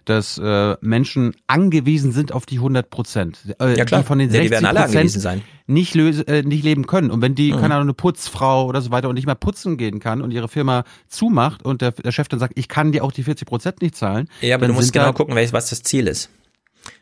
dass 0.09 0.39
äh, 0.39 0.77
Menschen 0.81 1.35
angewiesen 1.47 2.13
sind 2.13 2.33
auf 2.33 2.47
die 2.47 2.57
100 2.57 2.89
Prozent. 2.91 3.39
Äh, 3.61 3.77
Ja, 3.77 3.85
klar. 3.85 4.01
Die 4.01 4.07
von 4.07 4.19
den 4.19 4.29
Ja, 4.29 4.41
die 4.41 4.49
60 4.49 4.51
werden 4.51 4.65
alle 4.67 4.85
angewiesen 4.85 5.21
sein. 5.21 5.43
Nicht, 5.67 5.95
löse, 5.95 6.27
äh, 6.29 6.43
nicht 6.43 6.65
leben 6.65 6.87
können. 6.87 7.11
Und 7.11 7.21
wenn 7.23 7.35
die, 7.35 7.53
Mhm. 7.53 7.57
keine 7.59 7.75
Ahnung, 7.75 7.87
eine 7.89 7.95
Putzfrau 7.95 8.67
oder 8.67 8.81
so 8.81 8.91
weiter 8.91 9.09
und 9.09 9.15
nicht 9.17 9.27
mehr 9.27 9.35
putzen 9.35 9.77
gehen 9.77 9.99
kann 10.01 10.23
und 10.23 10.31
ihre 10.31 10.49
Firma 10.49 10.85
zumacht 11.09 11.65
und 11.65 11.83
der, 11.83 11.93
der 11.93 12.13
Chef 12.13 12.29
dann 12.29 12.41
sagt, 12.41 12.53
ich 12.57 12.69
kann 12.69 12.93
dir 12.93 13.05
auch 13.05 13.13
die 13.13 13.23
40 13.25 13.47
Prozent 13.47 13.83
nicht 13.83 13.97
zahlen. 13.97 14.29
Ja, 14.41 14.57
aber 14.57 14.69
du 14.69 14.73
musst 14.73 14.93
genau 14.93 15.07
da- 15.07 15.13
gucken, 15.13 15.35
welches, 15.35 15.53
was 15.53 15.71
das 15.71 15.83
Ziel 15.83 16.07
ist. 16.07 16.31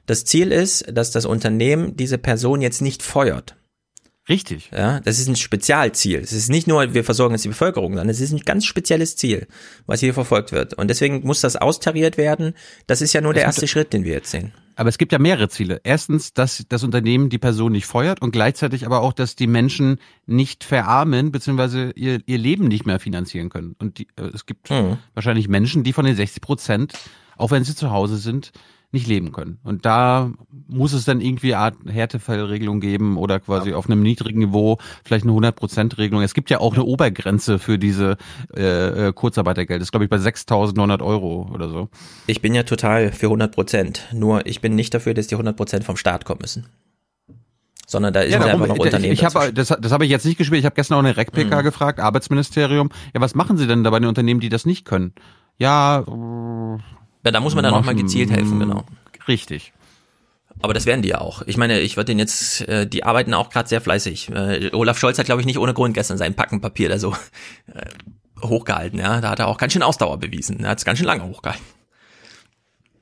Das 0.07 0.25
Ziel 0.25 0.51
ist, 0.51 0.85
dass 0.93 1.11
das 1.11 1.27
Unternehmen 1.27 1.97
diese 1.97 2.19
Person 2.19 2.61
jetzt 2.63 2.81
nicht 2.83 3.03
feuert. 3.03 3.55
Richtig. 4.29 4.71
Ja, 4.73 5.01
das 5.01 5.19
ist 5.19 5.29
ein 5.29 5.37
Spezialziel. 5.37 6.19
Es 6.21 6.33
ist 6.33 6.49
nicht 6.49 6.67
nur, 6.67 6.95
wir 6.95 7.05
versorgen 7.05 7.35
jetzt 7.35 7.45
die 7.45 7.49
Bevölkerung, 7.51 7.93
sondern 7.93 8.09
es 8.09 8.21
ist 8.21 8.33
ein 8.33 8.41
ganz 8.41 8.65
spezielles 8.65 9.17
Ziel, 9.17 9.47
was 9.87 10.01
hier 10.01 10.15
verfolgt 10.15 10.51
wird. 10.51 10.73
Und 10.75 10.89
deswegen 10.89 11.27
muss 11.27 11.43
das 11.43 11.57
austariert 11.57 12.17
werden. 12.17 12.55
Das 12.87 13.03
ist 13.03 13.13
ja 13.13 13.21
nur 13.21 13.35
der 13.35 13.43
Es 13.43 13.57
gibt- 13.57 13.63
erste 13.65 13.69
Schritt, 13.69 13.93
den 13.93 14.05
wir 14.05 14.15
jetzt 14.15 14.31
sehen. 14.31 14.53
Aber 14.77 14.89
es 14.89 14.97
gibt 14.99 15.13
ja 15.13 15.19
mehrere 15.19 15.49
Ziele. 15.51 15.81
Erstens, 15.85 16.33
dass 16.33 16.65
das 16.69 16.83
Unternehmen 16.83 17.29
die 17.29 17.39
Person 17.39 17.73
nicht 17.73 17.87
feuert 17.87 18.23
und 18.23 18.33
gleichzeitig 18.33 18.87
aber 18.87 19.03
auch, 19.03 19.13
dass 19.13 19.37
die 19.37 19.47
Menschen 19.47 19.99
nicht 20.27 20.65
verarmen 20.65 21.31
beziehungsweise 21.31 21.93
ihr, 21.95 22.21
ihr 22.27 22.39
Leben 22.39 22.67
nicht 22.67 22.87
mehr 22.87 22.99
finanzieren 22.99 23.51
können. 23.51 23.77
Und 23.79 23.99
die, 23.99 24.09
äh, 24.17 24.31
es 24.35 24.47
gibt 24.47 24.71
Mhm. 24.71 24.97
wahrscheinlich 25.13 25.49
Menschen, 25.49 25.85
die 25.85 25.93
von 25.93 26.07
den 26.07 26.17
60 26.17 26.41
Prozent, 26.41 26.95
auch 27.37 27.51
wenn 27.51 27.63
sie 27.63 27.75
zu 27.77 27.91
Hause 27.91 28.17
sind, 28.17 28.53
nicht 28.95 29.07
leben 29.07 29.33
können. 29.33 29.59
Und 29.63 29.85
da 29.85 30.31
muss 30.69 30.95
es 30.95 31.05
dann 31.05 31.21
irgendwie 31.21 31.55
eine 31.55 31.65
Art 31.65 31.75
Härtefallregelung 31.87 32.81
geben 32.81 33.19
oder 33.19 33.39
quasi 33.41 33.75
auf 33.75 33.87
einem 33.91 34.03
niedrigen 34.03 34.39
Niveau 34.39 34.79
vielleicht 35.05 35.25
eine 35.27 35.33
100%-Regelung. 35.33 36.23
Es 36.23 36.33
gibt 36.33 36.49
ja 36.49 36.61
auch 36.61 36.73
eine 36.75 36.85
Obergrenze 36.85 37.59
für 37.59 37.79
diese 37.79 38.17
äh, 38.57 39.09
äh, 39.09 39.13
Kurzarbeitergeld. 39.13 39.81
Das 39.83 39.89
ist, 39.89 39.93
glaube 39.93 40.05
ich, 40.05 40.11
bei 40.11 40.17
6.900 40.17 41.03
Euro 41.03 41.51
oder 41.53 41.69
so. 41.69 41.89
Ich 42.27 42.41
bin 42.41 42.55
ja 42.55 42.63
total 42.63 43.13
für 43.13 43.27
100 43.27 43.53
Prozent. 43.55 44.09
Nur 44.15 44.47
ich 44.47 44.63
bin 44.63 44.75
nicht 44.75 44.95
dafür, 44.95 45.13
dass 45.13 45.27
die 45.27 45.35
100 45.35 45.55
Prozent 45.57 45.85
vom 45.85 45.97
Staat 45.99 46.25
kommen 46.25 46.41
müssen. 46.41 46.67
Sondern 47.87 48.15
da 48.15 48.21
ist 48.21 48.33
Ja, 48.33 48.39
darum, 48.39 48.63
einfach 48.63 48.75
noch 48.77 48.83
Unternehmen. 48.83 49.13
ich 49.13 49.25
habe 49.25 49.35
dazwischen. 49.35 49.55
das, 49.57 49.69
das 49.81 49.93
habe 49.93 50.05
ich 50.07 50.11
jetzt 50.11 50.25
nicht 50.25 50.39
gespielt. 50.39 50.61
Ich 50.61 50.65
habe 50.65 50.75
gestern 50.75 50.95
auch 50.95 51.01
eine 51.05 51.17
REC-PK 51.17 51.61
Mhm. 51.61 51.65
gefragt, 51.65 52.01
Arbeitsministerium. 52.01 52.89
Ja, 53.15 53.21
was 53.21 53.35
machen 53.35 53.59
Sie 53.59 53.67
denn 53.67 53.85
da 53.85 53.91
bei 53.91 53.99
den 54.01 54.09
Unternehmen, 54.09 54.41
die 54.41 54.49
das 54.49 54.65
nicht 54.65 54.85
können? 54.87 55.13
Ja, 55.59 56.03
ja, 57.25 57.31
da 57.31 57.41
muss 57.41 57.55
man 57.55 57.65
dann 57.65 57.73
nochmal 57.73 57.95
gezielt 57.95 58.31
helfen, 58.31 58.59
genau. 58.59 58.85
Richtig. 59.27 59.73
Aber 60.61 60.73
das 60.75 60.87
werden 60.87 61.03
die 61.03 61.09
ja 61.09 61.21
auch. 61.21 61.43
Ich 61.47 61.57
meine, 61.57 61.81
ich 61.81 61.97
würde 61.97 62.07
den 62.07 62.19
jetzt, 62.19 62.67
äh, 62.69 62.87
die 62.87 63.05
arbeiten 63.05 63.35
auch 63.35 63.51
gerade 63.51 63.69
sehr 63.69 63.81
fleißig. 63.81 64.31
Äh, 64.31 64.71
Olaf 64.73 64.99
Scholz 64.99 65.19
hat, 65.19 65.27
glaube 65.27 65.41
ich, 65.41 65.47
nicht 65.47 65.59
ohne 65.59 65.75
Grund 65.75 65.95
gestern 65.95 66.17
sein 66.17 66.35
Packenpapier 66.35 66.89
da 66.89 66.99
so 66.99 67.13
äh, 67.67 67.85
hochgehalten. 68.43 68.99
Ja, 68.99 69.21
da 69.21 69.31
hat 69.31 69.41
er 69.41 69.49
auch 69.49 69.59
ganz 69.59 69.73
schön 69.73 69.83
Ausdauer 69.83 70.19
bewiesen. 70.19 70.61
Er 70.61 70.71
hat 70.71 70.79
es 70.79 70.85
ganz 70.85 70.99
schön 70.99 71.07
lange 71.07 71.25
hochgehalten. 71.25 71.65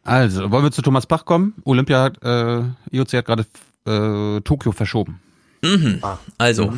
Also, 0.05 0.51
wollen 0.51 0.65
wir 0.65 0.73
zu 0.73 0.83
Thomas 0.83 1.07
Bach 1.07 1.25
kommen? 1.25 1.55
Olympia 1.65 2.03
hat, 2.03 2.23
äh, 2.23 2.65
IOC 2.91 3.13
hat 3.13 3.27
gerade 3.27 3.47
äh, 3.87 4.41
Tokio 4.41 4.73
verschoben. 4.73 5.21
Mhm. 5.63 6.03
Also, 6.39 6.73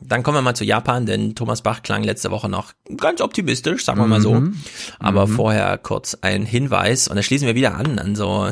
dann 0.00 0.22
kommen 0.22 0.36
wir 0.36 0.42
mal 0.42 0.54
zu 0.54 0.64
Japan, 0.64 1.06
denn 1.06 1.34
Thomas 1.34 1.62
Bach 1.62 1.82
klang 1.82 2.02
letzte 2.02 2.30
Woche 2.30 2.48
noch 2.48 2.72
ganz 2.96 3.20
optimistisch, 3.20 3.84
sagen 3.84 3.98
wir 4.00 4.06
mal 4.06 4.20
so. 4.20 4.34
Mhm. 4.34 4.60
Aber 4.98 5.26
Mhm. 5.26 5.32
vorher 5.34 5.78
kurz 5.78 6.16
ein 6.20 6.44
Hinweis 6.44 7.08
und 7.08 7.16
da 7.16 7.22
schließen 7.22 7.46
wir 7.46 7.54
wieder 7.54 7.74
an, 7.76 7.98
an 7.98 8.14
so, 8.14 8.48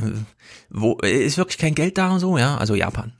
wo 0.70 0.94
ist 1.02 1.38
wirklich 1.38 1.58
kein 1.58 1.74
Geld 1.74 1.98
da 1.98 2.12
und 2.12 2.20
so, 2.20 2.38
ja? 2.38 2.56
Also 2.56 2.74
Japan. 2.74 3.12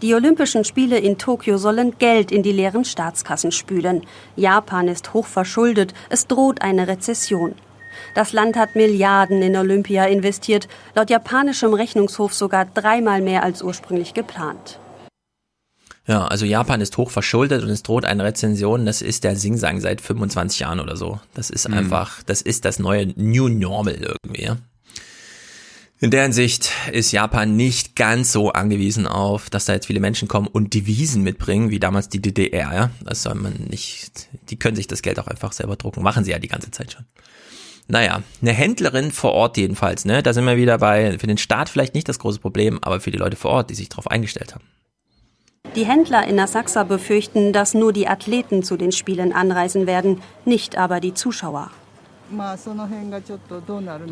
Die 0.00 0.14
Olympischen 0.14 0.64
Spiele 0.64 0.98
in 0.98 1.18
Tokio 1.18 1.58
sollen 1.58 1.98
Geld 1.98 2.30
in 2.30 2.44
die 2.44 2.52
leeren 2.52 2.84
Staatskassen 2.84 3.50
spülen. 3.50 4.02
Japan 4.36 4.86
ist 4.86 5.12
hochverschuldet, 5.12 5.92
es 6.08 6.28
droht 6.28 6.62
eine 6.62 6.86
Rezession. 6.86 7.54
Das 8.14 8.32
Land 8.32 8.56
hat 8.56 8.76
Milliarden 8.76 9.42
in 9.42 9.56
Olympia 9.56 10.04
investiert, 10.04 10.68
laut 10.94 11.10
japanischem 11.10 11.74
Rechnungshof 11.74 12.32
sogar 12.32 12.64
dreimal 12.66 13.20
mehr 13.20 13.42
als 13.42 13.60
ursprünglich 13.60 14.14
geplant. 14.14 14.78
Ja, 16.08 16.26
also 16.26 16.46
Japan 16.46 16.80
ist 16.80 16.96
hoch 16.96 17.10
verschuldet 17.10 17.62
und 17.62 17.68
es 17.68 17.82
droht 17.82 18.06
eine 18.06 18.24
Rezension. 18.24 18.86
Das 18.86 19.02
ist 19.02 19.24
der 19.24 19.36
Singsang 19.36 19.80
seit 19.80 20.00
25 20.00 20.60
Jahren 20.60 20.80
oder 20.80 20.96
so. 20.96 21.20
Das 21.34 21.50
ist 21.50 21.68
Mhm. 21.68 21.74
einfach, 21.74 22.22
das 22.24 22.40
ist 22.40 22.64
das 22.64 22.78
neue 22.78 23.08
New 23.16 23.48
Normal 23.48 23.94
irgendwie. 24.00 24.42
Ja? 24.42 24.56
In 26.00 26.10
der 26.10 26.22
Hinsicht 26.22 26.70
ist 26.92 27.12
Japan 27.12 27.56
nicht 27.56 27.94
ganz 27.94 28.32
so 28.32 28.52
angewiesen 28.52 29.06
auf, 29.06 29.50
dass 29.50 29.66
da 29.66 29.74
jetzt 29.74 29.86
viele 29.86 30.00
Menschen 30.00 30.28
kommen 30.28 30.46
und 30.46 30.72
Devisen 30.72 31.22
mitbringen, 31.24 31.70
wie 31.70 31.80
damals 31.80 32.08
die 32.08 32.22
DDR. 32.22 32.72
Ja? 32.72 32.90
Das 33.04 33.22
soll 33.22 33.34
man 33.34 33.52
nicht, 33.68 34.28
die 34.48 34.58
können 34.58 34.76
sich 34.76 34.86
das 34.86 35.02
Geld 35.02 35.18
auch 35.18 35.26
einfach 35.26 35.52
selber 35.52 35.76
drucken. 35.76 36.02
Machen 36.02 36.24
sie 36.24 36.30
ja 36.30 36.38
die 36.38 36.48
ganze 36.48 36.70
Zeit 36.70 36.92
schon. 36.92 37.04
Naja, 37.88 38.22
eine 38.40 38.52
Händlerin 38.52 39.12
vor 39.12 39.32
Ort 39.32 39.56
jedenfalls, 39.56 40.04
ne? 40.04 40.22
Da 40.22 40.32
sind 40.34 40.44
wir 40.44 40.56
wieder 40.58 40.76
bei, 40.78 41.18
für 41.18 41.26
den 41.26 41.38
Staat 41.38 41.68
vielleicht 41.70 41.94
nicht 41.94 42.08
das 42.08 42.18
große 42.18 42.38
Problem, 42.38 42.78
aber 42.82 43.00
für 43.00 43.10
die 43.10 43.16
Leute 43.18 43.36
vor 43.36 43.50
Ort, 43.50 43.70
die 43.70 43.74
sich 43.74 43.88
darauf 43.88 44.10
eingestellt 44.10 44.54
haben. 44.54 44.64
Die 45.78 45.86
Händler 45.86 46.26
in 46.26 46.40
Asakusa 46.40 46.82
befürchten, 46.82 47.52
dass 47.52 47.72
nur 47.72 47.92
die 47.92 48.08
Athleten 48.08 48.64
zu 48.64 48.76
den 48.76 48.90
Spielen 48.90 49.32
anreisen 49.32 49.86
werden, 49.86 50.20
nicht 50.44 50.76
aber 50.76 50.98
die 50.98 51.14
Zuschauer. 51.14 51.70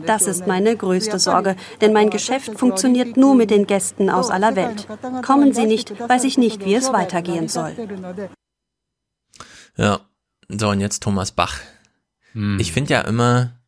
Das 0.07 0.29
ist 0.29 0.47
meine 0.47 0.77
größte 0.77 1.19
Sorge, 1.19 1.57
denn 1.81 1.93
mein 1.93 2.11
Geschäft 2.11 2.57
funktioniert 2.57 3.17
nur 3.17 3.35
mit 3.35 3.51
den 3.51 3.67
Gästen 3.67 4.11
aus 4.11 4.31
aller 4.31 4.55
Welt. 4.55 4.87
Kommen 5.25 5.53
sie 5.55 5.67
nicht, 5.67 5.99
weiß 6.09 6.23
ich 6.23 6.39
nicht, 6.39 6.65
wie 6.65 6.77
es 6.77 6.93
weitergehen 6.93 7.49
soll. 7.49 7.75
Ja, 9.77 9.99
so 10.49 10.69
und 10.69 10.81
jetzt 10.81 11.03
Thomas 11.03 11.33
Bach. 11.33 11.59
Hm. 12.31 12.61
Ich 12.61 12.71
finde 12.73 12.93
ja 12.93 13.01
immer, 13.01 13.59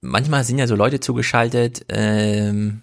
manchmal 0.00 0.42
sind 0.42 0.58
ja 0.58 0.66
so 0.66 0.74
Leute 0.74 0.98
zugeschaltet, 0.98 1.86
ähm, 1.88 2.82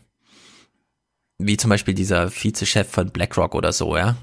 wie 1.39 1.57
zum 1.57 1.69
Beispiel 1.69 1.93
dieser 1.93 2.31
Vizechef 2.31 2.89
von 2.89 3.09
BlackRock 3.09 3.53
oder 3.53 3.73
so, 3.73 3.97
ja. 3.97 4.15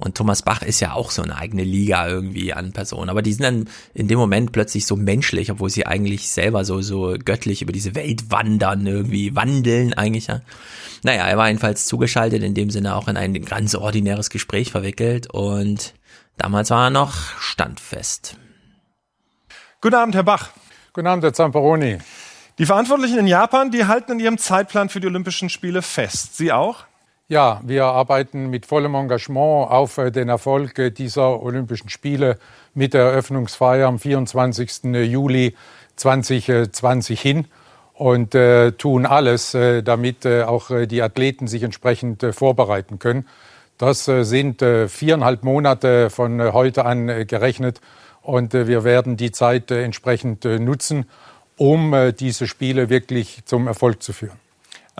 Und 0.00 0.16
Thomas 0.16 0.42
Bach 0.42 0.62
ist 0.62 0.80
ja 0.80 0.94
auch 0.94 1.10
so 1.10 1.22
eine 1.22 1.36
eigene 1.36 1.62
Liga 1.62 2.08
irgendwie 2.08 2.54
an 2.54 2.72
Personen. 2.72 3.10
Aber 3.10 3.20
die 3.22 3.32
sind 3.34 3.44
dann 3.44 3.68
in 3.92 4.08
dem 4.08 4.18
Moment 4.18 4.52
plötzlich 4.52 4.86
so 4.86 4.96
menschlich, 4.96 5.50
obwohl 5.50 5.68
sie 5.68 5.86
eigentlich 5.86 6.30
selber 6.30 6.64
so, 6.64 6.80
so 6.80 7.16
göttlich 7.22 7.60
über 7.60 7.72
diese 7.72 7.94
Welt 7.94 8.30
wandern, 8.30 8.86
irgendwie 8.86 9.36
wandeln 9.36 9.92
eigentlich, 9.92 10.28
ja. 10.28 10.40
Naja, 11.02 11.26
er 11.26 11.38
war 11.38 11.48
jedenfalls 11.48 11.86
zugeschaltet, 11.86 12.42
in 12.42 12.54
dem 12.54 12.70
Sinne 12.70 12.96
auch 12.96 13.08
in 13.08 13.16
ein 13.16 13.34
ganz 13.44 13.74
ordinäres 13.74 14.30
Gespräch 14.30 14.70
verwickelt 14.70 15.28
und 15.32 15.94
damals 16.36 16.70
war 16.70 16.86
er 16.86 16.90
noch 16.90 17.14
standfest. 17.38 18.36
Guten 19.80 19.94
Abend, 19.94 20.14
Herr 20.14 20.24
Bach. 20.24 20.50
Guten 20.92 21.06
Abend, 21.06 21.24
Herr 21.24 21.32
Zamperoni. 21.32 21.98
Die 22.58 22.66
Verantwortlichen 22.66 23.18
in 23.18 23.26
Japan, 23.26 23.70
die 23.70 23.86
halten 23.86 24.12
an 24.12 24.20
ihrem 24.20 24.36
Zeitplan 24.36 24.90
für 24.90 25.00
die 25.00 25.06
Olympischen 25.06 25.48
Spiele 25.48 25.80
fest. 25.80 26.36
Sie 26.36 26.52
auch? 26.52 26.84
Ja, 27.30 27.60
wir 27.64 27.84
arbeiten 27.84 28.50
mit 28.50 28.66
vollem 28.66 28.96
Engagement 28.96 29.70
auf 29.70 29.98
äh, 29.98 30.10
den 30.10 30.28
Erfolg 30.28 30.76
äh, 30.80 30.90
dieser 30.90 31.40
Olympischen 31.40 31.88
Spiele 31.88 32.40
mit 32.74 32.92
der 32.92 33.02
Eröffnungsfeier 33.02 33.86
am 33.86 34.00
24. 34.00 34.82
Juli 35.06 35.54
2020 35.94 37.20
hin 37.20 37.46
und 37.94 38.34
äh, 38.34 38.72
tun 38.72 39.06
alles, 39.06 39.54
äh, 39.54 39.84
damit 39.84 40.24
äh, 40.24 40.42
auch 40.42 40.72
äh, 40.72 40.88
die 40.88 41.02
Athleten 41.02 41.46
sich 41.46 41.62
entsprechend 41.62 42.26
vorbereiten 42.32 42.98
können. 42.98 43.28
Das 43.78 44.04
sind 44.04 44.62
viereinhalb 44.88 45.42
Monate 45.42 46.10
von 46.10 46.52
heute 46.52 46.84
an 46.84 47.26
gerechnet 47.26 47.80
und 48.20 48.52
wir 48.52 48.84
werden 48.84 49.16
die 49.16 49.30
Zeit 49.30 49.70
entsprechend 49.70 50.44
nutzen, 50.44 51.06
um 51.56 52.12
diese 52.18 52.46
Spiele 52.46 52.90
wirklich 52.90 53.40
zum 53.46 53.68
Erfolg 53.68 54.02
zu 54.02 54.12
führen. 54.12 54.49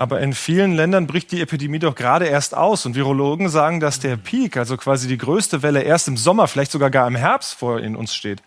Aber 0.00 0.22
in 0.22 0.32
vielen 0.32 0.72
Ländern 0.72 1.06
bricht 1.06 1.30
die 1.30 1.42
Epidemie 1.42 1.78
doch 1.78 1.94
gerade 1.94 2.24
erst 2.24 2.56
aus. 2.56 2.86
Und 2.86 2.94
Virologen 2.94 3.50
sagen, 3.50 3.80
dass 3.80 4.00
der 4.00 4.16
Peak, 4.16 4.56
also 4.56 4.78
quasi 4.78 5.06
die 5.06 5.18
größte 5.18 5.62
Welle, 5.62 5.82
erst 5.82 6.08
im 6.08 6.16
Sommer, 6.16 6.48
vielleicht 6.48 6.72
sogar 6.72 6.88
gar 6.88 7.06
im 7.06 7.16
Herbst 7.16 7.52
vor 7.52 7.80
in 7.80 7.96
uns 7.96 8.14
steht. 8.14 8.42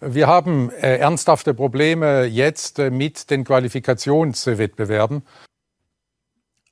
Wir 0.00 0.28
haben 0.28 0.70
äh, 0.70 0.98
ernsthafte 0.98 1.52
Probleme 1.52 2.26
jetzt 2.26 2.78
äh, 2.78 2.92
mit 2.92 3.28
den 3.30 3.42
Qualifikationswettbewerben. 3.42 5.24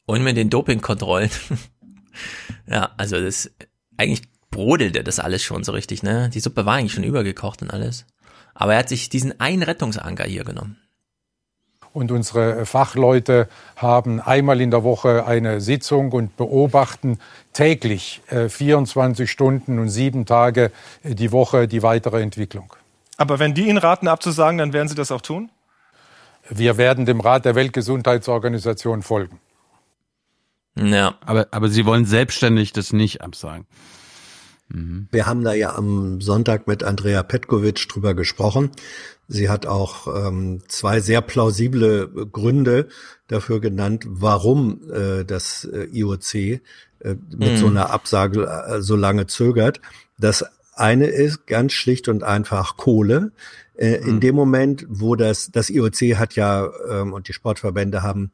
Und 0.07 0.23
mit 0.23 0.36
den 0.36 0.51
Dopingkontrollen. 0.51 1.31
ja, 2.68 2.92
also 2.97 3.20
das 3.20 3.51
eigentlich 3.97 4.23
brodelte 4.52 5.02
das 5.02 5.18
alles 5.18 5.42
schon 5.42 5.65
so 5.65 5.73
richtig, 5.73 6.05
ne? 6.05 6.31
Die 6.33 6.39
Suppe 6.39 6.65
war 6.65 6.75
eigentlich 6.75 6.92
schon 6.92 7.02
übergekocht 7.02 7.60
und 7.60 7.73
alles. 7.73 8.07
Aber 8.55 8.75
er 8.75 8.78
hat 8.78 8.89
sich 8.89 9.09
diesen 9.09 9.41
einen 9.41 9.65
Rettungsanker 9.65 10.25
hier 10.25 10.44
genommen. 10.44 10.82
Und 11.93 12.11
unsere 12.11 12.65
Fachleute 12.65 13.49
haben 13.77 14.21
einmal 14.21 14.61
in 14.61 14.71
der 14.71 14.83
Woche 14.83 15.27
eine 15.27 15.61
Sitzung 15.61 16.12
und 16.12 16.37
beobachten 16.37 17.19
täglich 17.53 18.23
äh, 18.29 18.49
24 18.49 19.31
Stunden 19.31 19.79
und 19.79 19.91
sieben 19.91 20.25
Tage 20.25 20.73
äh, 21.03 21.15
die 21.15 21.33
Woche 21.33 21.69
die 21.69 21.83
weitere 21.83 22.23
Entwicklung. 22.23 22.73
Aber 23.19 23.39
wenn 23.39 23.55
die 23.55 23.69
Ihnen 23.69 23.79
raten, 23.79 24.09
abzusagen, 24.09 24.59
dann 24.59 24.73
werden 24.73 24.89
Sie 24.89 24.95
das 24.95 25.12
auch 25.12 25.21
tun? 25.21 25.51
Wir 26.49 26.77
werden 26.77 27.07
dem 27.07 27.21
Rat 27.21 27.45
der 27.45 27.55
Weltgesundheitsorganisation 27.55 29.03
folgen. 29.03 29.39
Ja. 30.75 31.15
Aber, 31.25 31.47
aber 31.51 31.69
Sie 31.69 31.85
wollen 31.85 32.07
selbstständig 32.07 32.73
das 32.73 32.93
nicht 32.93 33.21
absagen. 33.21 33.67
Mhm. 34.73 35.09
Wir 35.10 35.26
haben 35.26 35.44
da 35.44 35.52
ja 35.52 35.75
am 35.75 36.20
Sonntag 36.20 36.67
mit 36.67 36.83
Andrea 36.83 37.23
Petkovic 37.23 37.89
drüber 37.89 38.15
gesprochen. 38.15 38.70
Sie 39.28 39.49
hat 39.49 39.67
auch 39.67 40.26
ähm, 40.26 40.62
zwei 40.68 41.01
sehr 41.01 41.20
plausible 41.20 42.09
Gründe 42.33 42.89
dafür 43.28 43.60
genannt, 43.60 44.05
warum 44.09 44.91
äh, 44.91 45.25
das 45.25 45.65
äh, 45.65 45.84
IOC 45.92 46.34
äh, 46.34 46.60
mit 47.01 47.52
mhm. 47.52 47.57
so 47.57 47.67
einer 47.67 47.91
Absage 47.91 48.47
äh, 48.47 48.83
so 48.83 48.97
lange 48.97 49.26
zögert. 49.26 49.81
Das 50.18 50.44
eine 50.75 51.07
ist 51.07 51.47
ganz 51.47 51.73
schlicht 51.73 52.09
und 52.09 52.23
einfach 52.25 52.76
Kohle. 52.76 53.33
Äh, 53.76 54.01
mhm. 54.01 54.09
In 54.09 54.20
dem 54.20 54.34
Moment, 54.34 54.86
wo 54.89 55.17
das, 55.17 55.51
das 55.51 55.70
IOC 55.70 56.17
hat 56.17 56.34
ja 56.34 56.70
ähm, 56.89 57.12
und 57.12 57.28
die 57.28 57.33
Sportverbände 57.33 58.02
haben 58.02 58.33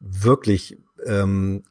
wirklich 0.00 0.78
ähm, 1.04 1.64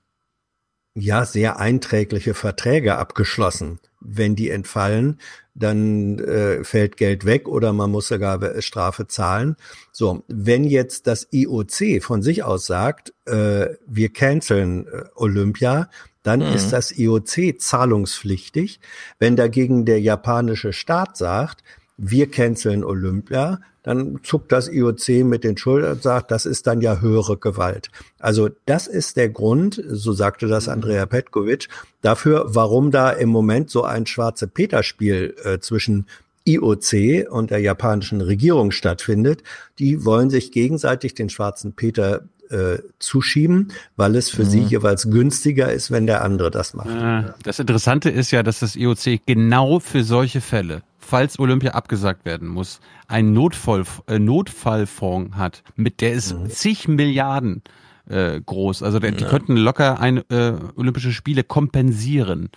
ja 0.95 1.25
sehr 1.25 1.59
einträgliche 1.59 2.33
Verträge 2.33 2.97
abgeschlossen. 2.97 3.79
Wenn 4.05 4.35
die 4.35 4.49
entfallen, 4.49 5.19
dann 5.55 6.19
äh, 6.19 6.63
fällt 6.63 6.97
Geld 6.97 7.25
weg 7.25 7.47
oder 7.47 7.73
man 7.73 7.91
muss 7.91 8.07
sogar 8.07 8.61
Strafe 8.61 9.07
zahlen. 9.07 9.55
So, 9.91 10.23
wenn 10.27 10.63
jetzt 10.63 11.07
das 11.07 11.27
IOC 11.31 12.01
von 12.01 12.21
sich 12.21 12.43
aus 12.43 12.65
sagt, 12.65 13.13
äh, 13.25 13.67
wir 13.87 14.09
canceln 14.11 14.87
äh, 14.87 15.03
Olympia, 15.15 15.89
dann 16.23 16.39
mhm. 16.39 16.55
ist 16.55 16.71
das 16.71 16.97
IOC 16.97 17.59
zahlungspflichtig. 17.59 18.79
Wenn 19.19 19.35
dagegen 19.35 19.85
der 19.85 20.01
japanische 20.01 20.73
Staat 20.73 21.17
sagt, 21.17 21.63
wir 21.97 22.31
canceln 22.31 22.83
Olympia, 22.83 23.59
dann 23.83 24.19
zuckt 24.23 24.51
das 24.51 24.69
IOC 24.69 25.25
mit 25.25 25.43
den 25.43 25.57
Schultern 25.57 25.93
und 25.93 26.03
sagt, 26.03 26.31
das 26.31 26.45
ist 26.45 26.65
dann 26.67 26.81
ja 26.81 27.01
höhere 27.01 27.37
Gewalt. 27.37 27.91
Also 28.19 28.49
das 28.65 28.87
ist 28.87 29.17
der 29.17 29.29
Grund, 29.29 29.81
so 29.87 30.13
sagte 30.13 30.47
das 30.47 30.69
Andrea 30.69 31.05
Petkovic, 31.05 31.67
dafür, 32.01 32.45
warum 32.47 32.91
da 32.91 33.11
im 33.11 33.29
Moment 33.29 33.69
so 33.69 33.83
ein 33.83 34.05
schwarze 34.05 34.47
Peter-Spiel 34.47 35.35
äh, 35.43 35.59
zwischen 35.59 36.07
IOC 36.45 37.29
und 37.29 37.51
der 37.51 37.59
japanischen 37.59 38.21
Regierung 38.21 38.71
stattfindet. 38.71 39.43
Die 39.79 40.03
wollen 40.05 40.29
sich 40.29 40.51
gegenseitig 40.51 41.13
den 41.13 41.29
schwarzen 41.29 41.73
Peter 41.73 42.23
äh, 42.49 42.79
zuschieben, 42.99 43.71
weil 43.95 44.15
es 44.15 44.29
für 44.29 44.43
mhm. 44.43 44.49
sie 44.49 44.59
jeweils 44.61 45.09
günstiger 45.09 45.71
ist, 45.71 45.91
wenn 45.91 46.05
der 46.05 46.23
andere 46.23 46.51
das 46.51 46.73
macht. 46.73 46.89
Äh, 46.89 47.31
das 47.43 47.59
Interessante 47.59 48.09
ist 48.09 48.31
ja, 48.31 48.43
dass 48.43 48.59
das 48.59 48.75
IOC 48.75 49.25
genau 49.25 49.79
für 49.79 50.03
solche 50.03 50.41
Fälle 50.41 50.83
falls 51.03 51.39
Olympia 51.39 51.71
abgesagt 51.71 52.25
werden 52.25 52.47
muss, 52.47 52.79
einen 53.07 53.33
Notfall, 53.33 53.83
äh, 54.07 54.19
Notfallfonds 54.19 55.35
hat, 55.35 55.63
mit 55.75 56.01
der 56.01 56.13
ist 56.13 56.33
mhm. 56.33 56.49
zig 56.49 56.87
Milliarden 56.87 57.61
äh, 58.09 58.39
groß. 58.41 58.83
Also 58.83 58.99
der, 58.99 59.11
die 59.11 59.25
könnten 59.25 59.55
locker 59.55 59.99
ein, 59.99 60.17
äh, 60.29 60.53
Olympische 60.75 61.11
Spiele 61.11 61.43
kompensieren. 61.43 62.49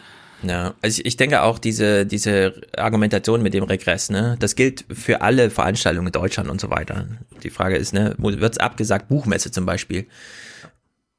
Ja, 0.43 0.75
also 0.83 1.01
ich, 1.01 1.07
ich 1.07 1.17
denke 1.17 1.43
auch 1.43 1.59
diese, 1.59 2.07
diese 2.07 2.61
Argumentation 2.77 3.43
mit 3.43 3.55
dem 3.55 3.65
Regress, 3.65 4.11
ne, 4.11 4.37
das 4.39 4.55
gilt 4.55 4.85
für 4.91 5.23
alle 5.23 5.51
Veranstaltungen 5.51 6.09
in 6.09 6.13
Deutschland 6.13 6.51
und 6.51 6.61
so 6.61 6.71
weiter. 6.71 7.07
Die 7.43 7.51
Frage 7.51 7.77
ist, 7.77 7.95
ne, 7.95 8.15
wird 8.19 8.53
es 8.53 8.59
abgesagt, 8.59 9.09
Buchmesse 9.09 9.51
zum 9.51 9.67
Beispiel 9.67 10.07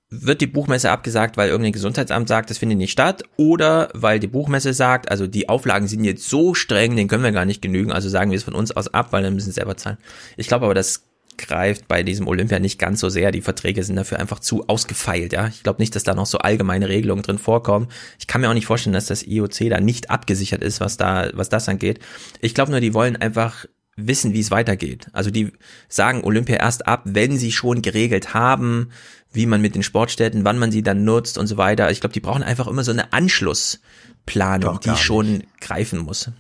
wird 0.09 0.39
die 0.39 0.47
Buchmesse 0.47 0.89
abgesagt, 0.89 1.35
weil 1.35 1.49
irgendein 1.49 1.73
Gesundheitsamt 1.73 2.29
sagt, 2.29 2.49
das 2.49 2.57
findet 2.57 2.77
nicht 2.77 2.91
statt, 2.91 3.23
oder 3.35 3.89
weil 3.93 4.19
die 4.19 4.27
Buchmesse 4.27 4.73
sagt, 4.73 5.11
also 5.11 5.27
die 5.27 5.49
Auflagen 5.49 5.87
sind 5.87 6.03
jetzt 6.03 6.29
so 6.29 6.53
streng, 6.53 6.95
den 6.95 7.07
können 7.07 7.23
wir 7.23 7.31
gar 7.31 7.45
nicht 7.45 7.61
genügen, 7.61 7.91
also 7.91 8.07
sagen 8.07 8.31
wir 8.31 8.37
es 8.37 8.43
von 8.43 8.55
uns 8.55 8.71
aus 8.71 8.93
ab, 8.93 9.11
weil 9.11 9.23
dann 9.23 9.33
müssen 9.33 9.47
sie 9.47 9.55
selber 9.55 9.75
zahlen. 9.75 9.97
Ich 10.37 10.47
glaube 10.47 10.65
aber, 10.65 10.73
das 10.73 11.03
greift 11.37 11.87
bei 11.87 12.03
diesem 12.03 12.27
Olympia 12.27 12.59
nicht 12.59 12.79
ganz 12.79 12.99
so 12.99 13.09
sehr. 13.09 13.31
Die 13.31 13.41
Verträge 13.41 13.83
sind 13.83 13.95
dafür 13.95 14.19
einfach 14.19 14.39
zu 14.39 14.67
ausgefeilt, 14.67 15.33
ja. 15.33 15.47
Ich 15.47 15.63
glaube 15.63 15.81
nicht, 15.81 15.95
dass 15.95 16.03
da 16.03 16.15
noch 16.15 16.25
so 16.25 16.39
allgemeine 16.39 16.89
Regelungen 16.89 17.21
drin 17.21 17.37
vorkommen. 17.37 17.89
Ich 18.19 18.27
kann 18.27 18.41
mir 18.41 18.49
auch 18.49 18.55
nicht 18.55 18.65
vorstellen, 18.65 18.93
dass 18.93 19.05
das 19.05 19.23
IOC 19.23 19.69
da 19.69 19.79
nicht 19.79 20.09
abgesichert 20.09 20.63
ist, 20.63 20.81
was 20.81 20.97
da, 20.97 21.29
was 21.33 21.49
das 21.49 21.69
angeht. 21.69 21.99
Ich 22.41 22.53
glaube 22.53 22.71
nur, 22.71 22.79
die 22.79 22.93
wollen 22.93 23.15
einfach 23.15 23.65
wissen, 23.97 24.33
wie 24.33 24.39
es 24.39 24.51
weitergeht. 24.51 25.07
Also 25.11 25.31
die 25.31 25.51
sagen 25.89 26.23
Olympia 26.23 26.57
erst 26.57 26.87
ab, 26.87 27.01
wenn 27.05 27.37
sie 27.37 27.51
schon 27.51 27.81
geregelt 27.81 28.33
haben, 28.33 28.91
wie 29.31 29.45
man 29.45 29.61
mit 29.61 29.75
den 29.75 29.83
Sportstätten, 29.83 30.45
wann 30.45 30.57
man 30.57 30.72
sie 30.72 30.83
dann 30.83 31.03
nutzt 31.03 31.38
und 31.38 31.47
so 31.47 31.57
weiter. 31.57 31.91
Ich 31.91 31.99
glaube, 31.99 32.14
die 32.14 32.19
brauchen 32.19 32.43
einfach 32.43 32.67
immer 32.67 32.83
so 32.83 32.91
eine 32.91 33.14
Anschlussplanung, 33.14 34.80
die 34.80 34.95
schon 34.95 35.38
nicht. 35.38 35.61
greifen 35.61 35.99
muss. 35.99 36.31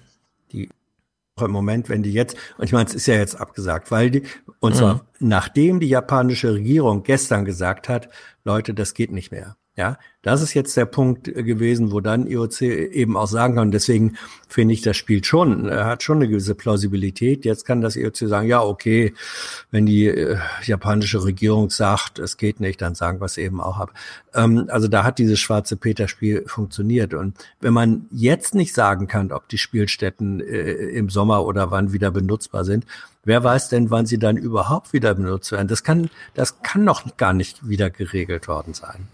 Die 0.51 0.69
im 1.39 1.51
Moment, 1.51 1.87
wenn 1.89 2.01
die 2.01 2.13
jetzt, 2.13 2.35
und 2.57 2.65
ich 2.65 2.71
meine, 2.71 2.89
es 2.89 2.95
ist 2.95 3.05
ja 3.05 3.15
jetzt 3.15 3.35
abgesagt, 3.35 3.91
weil 3.91 4.09
die, 4.09 4.23
und 4.59 4.75
zwar 4.75 4.95
mhm. 4.95 5.01
nachdem 5.19 5.79
die 5.79 5.87
japanische 5.87 6.53
Regierung 6.53 7.03
gestern 7.03 7.45
gesagt 7.45 7.89
hat, 7.89 8.09
Leute, 8.43 8.73
das 8.73 8.95
geht 8.95 9.11
nicht 9.11 9.31
mehr. 9.31 9.55
Ja, 9.77 9.99
das 10.23 10.41
ist 10.41 10.55
jetzt 10.55 10.75
der 10.75 10.85
Punkt 10.85 11.27
äh, 11.27 11.43
gewesen, 11.43 11.91
wo 11.91 11.99
dann 11.99 12.25
IOC 12.25 12.61
eben 12.63 13.15
auch 13.15 13.27
sagen 13.27 13.55
kann, 13.57 13.69
deswegen 13.69 14.17
finde 14.49 14.73
ich, 14.73 14.81
das 14.81 14.97
spielt 14.97 15.27
schon, 15.27 15.69
er 15.69 15.85
hat 15.85 16.01
schon 16.01 16.17
eine 16.17 16.27
gewisse 16.27 16.55
Plausibilität. 16.55 17.45
Jetzt 17.45 17.63
kann 17.63 17.81
das 17.81 17.95
IOC 17.95 18.17
sagen, 18.17 18.47
ja, 18.47 18.63
okay, 18.63 19.13
wenn 19.69 19.85
die 19.85 20.07
äh, 20.07 20.39
japanische 20.63 21.23
Regierung 21.23 21.69
sagt, 21.69 22.17
es 22.17 22.37
geht 22.37 22.59
nicht, 22.59 22.81
dann 22.81 22.95
sagen 22.95 23.21
wir 23.21 23.25
es 23.25 23.37
eben 23.37 23.61
auch 23.61 23.77
ab. 23.77 23.93
Ähm, 24.33 24.65
also 24.69 24.87
da 24.87 25.03
hat 25.03 25.19
dieses 25.19 25.39
schwarze 25.39 25.77
Peter-Spiel 25.77 26.45
funktioniert. 26.47 27.13
Und 27.13 27.35
wenn 27.61 27.73
man 27.73 28.07
jetzt 28.09 28.55
nicht 28.55 28.73
sagen 28.73 29.05
kann, 29.05 29.31
ob 29.31 29.47
die 29.47 29.59
Spielstätten 29.59 30.39
äh, 30.39 30.71
im 30.71 31.11
Sommer 31.11 31.45
oder 31.45 31.69
wann 31.69 31.93
wieder 31.93 32.09
benutzbar 32.09 32.65
sind, 32.65 32.87
wer 33.25 33.43
weiß 33.43 33.69
denn, 33.69 33.91
wann 33.91 34.07
sie 34.07 34.17
dann 34.17 34.37
überhaupt 34.37 34.91
wieder 34.91 35.13
benutzt 35.13 35.51
werden? 35.51 35.67
Das 35.67 35.83
kann, 35.83 36.09
das 36.33 36.63
kann 36.63 36.83
noch 36.83 37.15
gar 37.15 37.33
nicht 37.33 37.69
wieder 37.69 37.91
geregelt 37.91 38.47
worden 38.47 38.73
sein. 38.73 39.07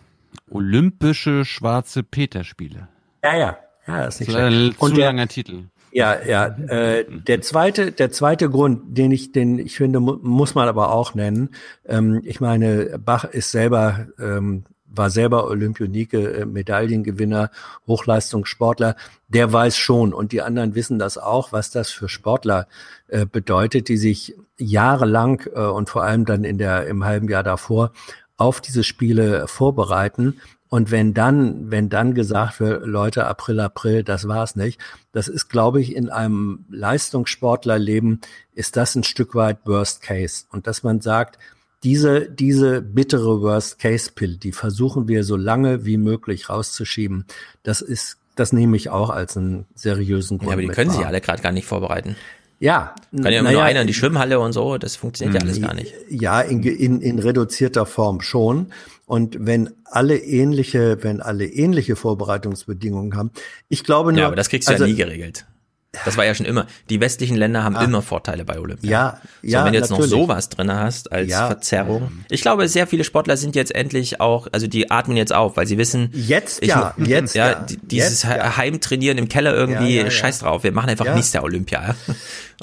Olympische 0.53 1.45
Schwarze 1.45 2.03
Peter-Spiele. 2.03 2.88
Ja, 3.23 3.35
ja, 3.35 3.57
ja, 3.88 4.06
ist 4.06 4.19
nicht 4.19 4.35
ein 4.35 4.51
schlecht. 4.51 4.80
zu 4.80 4.85
Und 4.85 4.98
der, 4.98 5.06
langer 5.07 5.27
Titel. 5.27 5.64
ja, 5.91 6.22
ja. 6.23 6.45
Äh, 6.45 7.06
der 7.09 7.41
zweite, 7.41 7.91
der 7.91 8.11
zweite 8.11 8.49
Grund, 8.49 8.98
den 8.98 9.11
ich, 9.11 9.32
den 9.32 9.59
ich 9.59 9.75
finde, 9.75 9.99
mu 9.99 10.17
muss 10.22 10.56
man 10.56 10.67
aber 10.67 10.91
auch 10.91 11.15
nennen. 11.15 11.49
Ähm, 11.88 12.22
ich 12.23 12.40
meine, 12.40 12.99
Bach 13.03 13.23
ist 13.23 13.51
selber, 13.51 14.07
ähm, 14.19 14.64
war 14.85 15.09
selber 15.09 15.48
Olympionike, 15.48 16.33
äh, 16.33 16.45
Medaillengewinner, 16.45 17.49
Hochleistungssportler. 17.88 18.95
Der 19.27 19.51
weiß 19.51 19.75
schon 19.77 20.14
und 20.14 20.32
die 20.32 20.43
anderen 20.43 20.75
wissen 20.75 20.99
das 20.99 21.17
auch, 21.17 21.51
was 21.51 21.72
das 21.72 21.90
für 21.90 22.09
Sportler 22.09 22.67
äh, 23.07 23.25
bedeutet, 23.25 23.90
die 23.90 23.98
sich 23.98 24.35
jahrelang 24.57 25.41
äh, 25.53 25.59
und 25.61 25.90
vor 25.90 26.03
allem 26.03 26.25
dann 26.25 26.43
in 26.43 26.59
der 26.59 26.85
im 26.85 27.03
halben 27.06 27.27
Jahr 27.27 27.43
davor 27.43 27.91
auf 28.38 28.62
diese 28.62 28.84
Spiele 28.84 29.48
vorbereiten. 29.48 30.40
Und 30.70 30.90
wenn 30.90 31.14
dann, 31.14 31.70
wenn 31.70 31.90
dann 31.90 32.16
gesagt 32.16 32.60
wird, 32.60 32.86
Leute, 32.86 33.28
April, 33.28 33.60
April, 33.60 34.03
das 34.03 34.28
war's 34.28 34.56
nicht, 34.56 34.82
das 35.12 35.28
ist, 35.28 35.50
glaube 35.50 35.80
ich, 35.80 35.95
in 35.95 36.10
einem 36.10 36.66
Leistungssportlerleben 36.72 38.22
ist 38.56 38.76
das 38.76 38.95
ein 38.95 39.03
Stück 39.03 39.36
weit 39.36 39.60
Worst 39.66 40.02
Case. 40.02 40.45
Und 40.50 40.66
dass 40.66 40.82
man 40.82 41.00
sagt, 41.00 41.38
diese, 41.84 42.30
diese 42.30 42.82
bittere 42.82 43.42
Worst 43.42 43.78
Case 43.78 44.10
Pill, 44.16 44.38
die 44.38 44.52
versuchen 44.52 45.08
wir 45.08 45.24
so 45.24 45.36
lange 45.36 45.86
wie 45.86 45.98
möglich 45.98 46.50
rauszuschieben. 46.50 47.26
Das 47.62 47.82
ist, 47.82 48.18
das 48.36 48.53
nehme 48.53 48.76
ich 48.78 48.90
auch 48.90 49.10
als 49.10 49.38
einen 49.38 49.66
seriösen 49.76 50.40
Grund. 50.40 50.50
Ja, 50.50 50.53
aber 50.53 50.62
die 50.64 50.70
können 50.70 50.90
sich 50.90 51.02
wahr. 51.02 51.08
alle 51.08 51.22
gerade 51.22 51.44
gar 51.44 51.52
nicht 51.52 51.68
vorbereiten. 51.68 52.16
Ja, 52.64 52.95
Kann 53.11 53.24
ja 53.25 53.40
immer 53.40 53.43
naja, 53.50 53.58
nur 53.58 53.64
einer 53.64 53.82
in 53.82 53.88
die 53.88 53.93
Schwimmhalle 53.93 54.40
und 54.40 54.53
so, 54.53 54.77
das 54.77 54.95
funktioniert 54.95 55.35
ja 55.35 55.42
alles 55.45 55.59
gar 55.61 55.74
nicht. 55.74 55.93
Ja, 56.09 56.40
in, 56.40 56.64
in, 56.64 57.01
in 57.01 57.19
reduzierter 57.19 57.85
Form 57.85 58.22
schon. 58.22 58.67
Und 59.06 59.35
wenn 59.42 59.72
alle 59.83 60.17
ähnliche, 60.17 61.03
wenn 61.03 61.19
alle 61.22 61.45
ähnliche 61.45 61.98
Vorbereitungsbedingungen 61.98 63.16
haben, 63.17 63.32
ich 63.67 63.83
glaube 63.83 64.14
nur. 64.14 64.22
Ja, 64.22 64.27
aber 64.27 64.38
das 64.38 64.48
kriegst 64.50 64.69
du 64.69 64.72
also, 64.74 64.85
ja 64.85 64.92
nie 64.92 64.95
geregelt. 64.98 65.45
Das 66.06 66.17
war 66.17 66.25
ja 66.25 66.33
schon 66.33 66.48
immer. 66.48 66.66
Die 66.90 67.00
westlichen 67.00 67.38
Länder 67.38 67.64
haben 67.64 67.75
Ah. 67.75 67.83
immer 67.83 68.01
Vorteile 68.01 68.45
bei 68.45 68.59
Olympia. 68.59 68.90
Ja, 68.90 69.22
so, 69.43 69.48
ja, 69.48 69.64
wenn 69.64 69.74
du 69.74 69.77
jetzt 69.80 69.92
natürlich. 69.92 70.11
noch 70.11 70.22
sowas 70.22 70.50
drin 70.50 70.74
hast 70.74 71.11
als 71.11 71.30
Ja. 71.30 71.45
Verzerrung. 71.45 72.11
Ich 72.32 72.42
glaube, 72.42 72.67
sehr 72.67 72.88
viele 72.88 73.03
Sportler 73.03 73.38
sind 73.38 73.56
jetzt 73.56 73.75
endlich 73.75 74.19
auch, 74.19 74.48
also 74.51 74.66
die 74.66 74.90
atmen 74.90 75.17
jetzt 75.17 75.32
auf, 75.32 75.56
weil 75.56 75.67
sie 75.67 75.77
wissen. 75.77 76.09
Jetzt 76.14 76.64
ich, 76.64 76.69
ja, 76.69 76.95
jetzt 76.98 77.35
ja. 77.35 77.50
ja. 77.51 77.59
die- 77.59 77.77
Dieses 77.77 78.24
Jetzt 78.24 78.35
ja. 78.35 78.58
Heimtrainieren 78.58 79.19
im 79.19 79.30
Keller 79.30 79.53
irgendwie, 79.53 79.92
Ja, 79.93 79.98
ja, 80.00 80.03
ja. 80.06 80.09
scheiß 80.09 80.40
drauf. 80.40 80.64
Wir 80.64 80.72
machen 80.72 80.90
einfach 80.90 81.06
Ja. 81.06 81.16
Mr. 81.16 81.43
Olympia. 81.43 81.93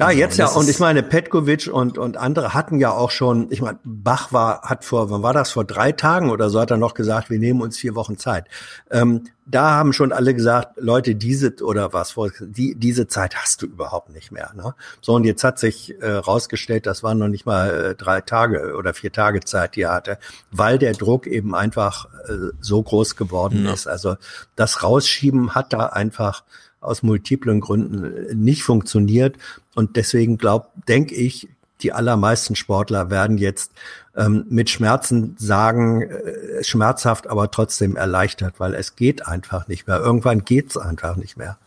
Ja. 0.00 0.06
Also, 0.06 0.18
jetzt 0.18 0.38
ja. 0.38 0.48
Und 0.48 0.68
ich 0.68 0.78
meine, 0.78 1.02
Petkovic 1.02 1.68
und, 1.72 1.98
und 1.98 2.16
andere 2.16 2.54
hatten 2.54 2.78
ja 2.78 2.90
auch 2.92 3.10
schon, 3.10 3.46
ich 3.50 3.60
meine, 3.62 3.78
Bach 3.84 4.32
war, 4.32 4.62
hat 4.62 4.84
vor, 4.84 5.10
wann 5.10 5.22
war 5.22 5.32
das? 5.32 5.50
Vor 5.50 5.64
drei 5.64 5.92
Tagen 5.92 6.30
oder 6.30 6.50
so 6.50 6.60
hat 6.60 6.70
er 6.70 6.76
noch 6.76 6.94
gesagt, 6.94 7.30
wir 7.30 7.38
nehmen 7.38 7.60
uns 7.60 7.76
vier 7.78 7.94
Wochen 7.94 8.18
Zeit. 8.18 8.46
Ähm, 8.90 9.24
da 9.46 9.72
haben 9.72 9.92
schon 9.92 10.12
alle 10.12 10.32
gesagt, 10.34 10.80
Leute, 10.80 11.14
diese 11.16 11.54
oder 11.62 11.92
was, 11.92 12.14
die, 12.40 12.74
diese 12.76 13.08
Zeit 13.08 13.34
hast 13.34 13.62
du 13.62 13.66
überhaupt 13.66 14.10
nicht 14.10 14.30
mehr. 14.30 14.52
Ne? 14.54 14.74
So, 15.00 15.14
und 15.14 15.24
jetzt 15.24 15.42
hat 15.42 15.58
sich 15.58 16.00
äh, 16.00 16.08
rausgestellt, 16.12 16.86
das 16.86 17.02
waren 17.02 17.18
noch 17.18 17.28
nicht 17.28 17.46
mal 17.46 17.70
äh, 17.70 17.94
drei 17.94 18.20
Tage 18.20 18.74
oder 18.76 18.94
vier 18.94 19.12
Tage 19.12 19.40
Zeit, 19.40 19.76
die 19.76 19.82
er 19.82 19.92
hatte, 19.92 20.18
weil 20.52 20.78
der 20.78 20.92
Druck 20.92 21.26
eben 21.26 21.54
einfach 21.54 22.06
äh, 22.28 22.52
so 22.60 22.82
groß 22.82 23.16
geworden 23.16 23.64
Ja. 23.64 23.72
ist. 23.72 23.88
Also 23.88 24.16
das 24.56 24.82
Rausschieben 24.82 25.54
hat 25.54 25.72
da 25.72 25.86
einfach 25.86 26.44
aus 26.80 27.02
multiplen 27.02 27.60
Gründen 27.60 28.04
äh, 28.30 28.34
nicht 28.34 28.62
funktioniert. 28.62 29.36
Und 29.74 29.96
deswegen 29.96 30.38
glaub, 30.38 30.72
denke 30.86 31.14
ich, 31.14 31.48
die 31.82 31.92
allermeisten 31.92 32.56
Sportler 32.56 33.10
werden 33.10 33.38
jetzt 33.38 33.72
ähm, 34.16 34.44
mit 34.48 34.68
Schmerzen 34.68 35.34
sagen, 35.38 36.02
äh, 36.02 36.62
schmerzhaft, 36.62 37.28
aber 37.28 37.50
trotzdem 37.50 37.96
erleichtert, 37.96 38.60
weil 38.60 38.74
es 38.74 38.96
geht 38.96 39.26
einfach 39.26 39.68
nicht 39.68 39.86
mehr. 39.86 39.98
Irgendwann 39.98 40.44
geht's 40.44 40.76
einfach 40.76 41.16
nicht 41.16 41.36
mehr. 41.36 41.58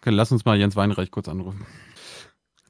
Okay, 0.00 0.10
lass 0.10 0.32
uns 0.32 0.44
mal 0.44 0.56
Jens 0.56 0.76
Weinreich 0.76 1.10
kurz 1.10 1.28
anrufen. 1.28 1.66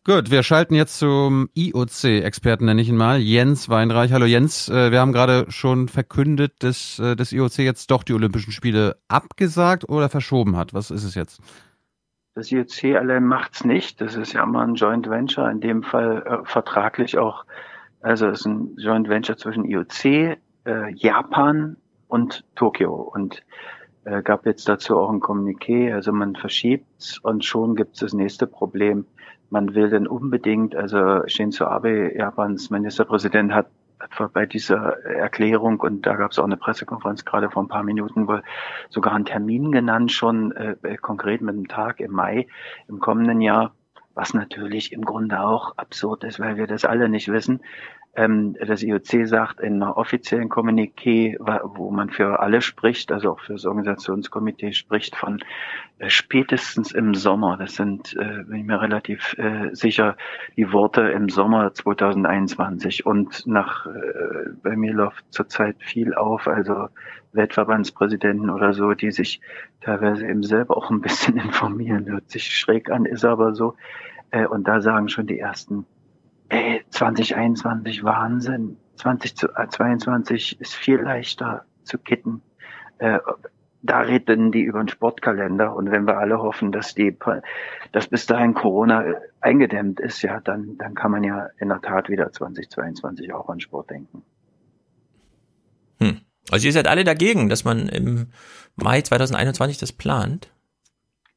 Gut, 0.02 0.30
wir 0.30 0.42
schalten 0.42 0.74
jetzt 0.74 0.98
zum 0.98 1.50
IOC-Experten, 1.54 2.64
nenne 2.64 2.80
ich 2.80 2.88
ihn 2.88 2.96
mal, 2.96 3.20
Jens 3.20 3.68
Weinreich. 3.68 4.12
Hallo 4.12 4.24
Jens, 4.24 4.68
äh, 4.70 4.90
wir 4.90 4.98
haben 4.98 5.12
gerade 5.12 5.44
schon 5.50 5.88
verkündet, 5.88 6.54
dass 6.60 6.98
äh, 6.98 7.14
das 7.14 7.32
IOC 7.32 7.58
jetzt 7.58 7.90
doch 7.90 8.02
die 8.02 8.14
Olympischen 8.14 8.50
Spiele 8.50 8.96
abgesagt 9.08 9.88
oder 9.88 10.08
verschoben 10.08 10.56
hat. 10.56 10.72
Was 10.72 10.90
ist 10.90 11.04
es 11.04 11.14
jetzt? 11.14 11.40
Das 12.34 12.52
IOC 12.52 12.96
allein 12.96 13.24
macht's 13.24 13.64
nicht. 13.64 14.00
Das 14.00 14.14
ist 14.14 14.32
ja 14.32 14.44
immer 14.44 14.62
ein 14.62 14.74
Joint 14.74 15.10
Venture, 15.10 15.50
in 15.50 15.60
dem 15.60 15.82
Fall 15.82 16.22
äh, 16.24 16.44
vertraglich 16.46 17.18
auch. 17.18 17.44
Also 18.00 18.28
es 18.28 18.40
ist 18.40 18.46
ein 18.46 18.76
Joint 18.76 19.08
Venture 19.08 19.36
zwischen 19.36 19.64
IOC, 19.64 20.04
äh, 20.04 20.38
Japan 20.94 21.76
und 22.08 22.44
Tokio. 22.54 22.94
Und 22.94 23.42
äh, 24.04 24.22
gab 24.22 24.46
jetzt 24.46 24.68
dazu 24.68 24.96
auch 24.98 25.10
ein 25.10 25.20
Kommuniqué. 25.20 25.92
Also 25.92 26.12
man 26.12 26.36
verschiebt 26.36 27.18
und 27.22 27.44
schon 27.44 27.74
gibt's 27.74 27.98
das 28.00 28.12
nächste 28.12 28.46
Problem. 28.46 29.06
Man 29.50 29.74
will 29.74 29.90
denn 29.90 30.06
unbedingt, 30.06 30.76
also 30.76 31.26
Shinzo 31.26 31.64
Abe, 31.64 32.14
Japans 32.16 32.70
Ministerpräsident, 32.70 33.52
hat 33.52 33.66
hat 34.00 34.32
bei 34.32 34.46
dieser 34.46 35.04
Erklärung 35.04 35.80
und 35.80 36.06
da 36.06 36.14
gab 36.16 36.32
es 36.32 36.38
auch 36.38 36.44
eine 36.44 36.56
Pressekonferenz 36.56 37.24
gerade 37.24 37.50
vor 37.50 37.62
ein 37.62 37.68
paar 37.68 37.82
Minuten 37.82 38.26
wohl 38.26 38.42
sogar 38.88 39.14
einen 39.14 39.24
Termin 39.24 39.72
genannt 39.72 40.12
schon 40.12 40.52
äh, 40.52 40.96
konkret 40.96 41.40
mit 41.42 41.54
einem 41.54 41.68
Tag 41.68 42.00
im 42.00 42.12
Mai 42.12 42.46
im 42.88 42.98
kommenden 43.00 43.40
Jahr, 43.40 43.74
was 44.14 44.34
natürlich 44.34 44.92
im 44.92 45.04
Grunde 45.04 45.40
auch 45.40 45.76
absurd 45.76 46.24
ist, 46.24 46.40
weil 46.40 46.56
wir 46.56 46.66
das 46.66 46.84
alle 46.84 47.08
nicht 47.08 47.28
wissen. 47.28 47.60
Ähm, 48.14 48.56
das 48.66 48.82
IOC 48.82 49.28
sagt 49.28 49.60
in 49.60 49.82
einer 49.82 49.96
offiziellen 49.96 50.48
Kommuniqué, 50.48 51.36
wo 51.38 51.90
man 51.92 52.10
für 52.10 52.40
alle 52.40 52.60
spricht, 52.60 53.12
also 53.12 53.32
auch 53.32 53.40
für 53.40 53.52
das 53.52 53.66
Organisationskomitee 53.66 54.72
spricht 54.72 55.14
von 55.14 55.38
äh, 55.98 56.10
spätestens 56.10 56.90
im 56.90 57.14
Sommer. 57.14 57.56
Das 57.56 57.76
sind, 57.76 58.16
äh, 58.16 58.42
bin 58.42 58.60
ich 58.60 58.66
mir 58.66 58.80
relativ 58.80 59.36
äh, 59.38 59.74
sicher, 59.74 60.16
die 60.56 60.72
Worte 60.72 61.02
im 61.02 61.28
Sommer 61.28 61.72
2021. 61.72 63.06
Und 63.06 63.46
nach 63.46 63.86
äh, 63.86 63.90
bei 64.60 64.74
mir 64.74 64.92
läuft 64.92 65.24
zurzeit 65.32 65.76
viel 65.78 66.14
auf, 66.14 66.48
also 66.48 66.88
Weltverbandspräsidenten 67.32 68.50
oder 68.50 68.72
so, 68.72 68.92
die 68.94 69.12
sich 69.12 69.40
teilweise 69.82 70.26
eben 70.26 70.42
selber 70.42 70.76
auch 70.76 70.90
ein 70.90 71.00
bisschen 71.00 71.36
informieren. 71.38 72.06
Hört 72.06 72.28
sich 72.28 72.56
schräg 72.56 72.90
an, 72.90 73.04
ist 73.04 73.24
aber 73.24 73.54
so. 73.54 73.76
Äh, 74.32 74.46
und 74.46 74.66
da 74.66 74.80
sagen 74.80 75.08
schon 75.08 75.28
die 75.28 75.38
ersten, 75.38 75.86
ey, 76.50 76.84
2021 76.90 78.04
Wahnsinn. 78.04 78.76
2022 78.96 80.60
ist 80.60 80.74
viel 80.74 81.00
leichter 81.00 81.64
zu 81.84 81.98
kitten. 81.98 82.42
Äh, 82.98 83.18
da 83.82 84.00
reden 84.00 84.52
die 84.52 84.60
über 84.60 84.78
den 84.80 84.88
Sportkalender 84.88 85.74
und 85.74 85.90
wenn 85.90 86.06
wir 86.06 86.18
alle 86.18 86.38
hoffen, 86.42 86.70
dass 86.70 86.94
die, 86.94 87.16
dass 87.92 88.08
bis 88.08 88.26
dahin 88.26 88.52
Corona 88.52 89.04
eingedämmt 89.40 90.00
ist, 90.00 90.20
ja, 90.20 90.40
dann, 90.40 90.76
dann 90.76 90.94
kann 90.94 91.10
man 91.10 91.24
ja 91.24 91.48
in 91.58 91.68
der 91.68 91.80
Tat 91.80 92.10
wieder 92.10 92.30
2022 92.30 93.32
auch 93.32 93.48
an 93.48 93.60
Sport 93.60 93.88
denken. 93.90 94.22
Hm. 95.98 96.20
Also 96.50 96.66
ihr 96.66 96.72
seid 96.72 96.88
alle 96.88 97.04
dagegen, 97.04 97.48
dass 97.48 97.64
man 97.64 97.88
im 97.88 98.26
Mai 98.76 99.00
2021 99.00 99.78
das 99.78 99.92
plant? 99.92 100.52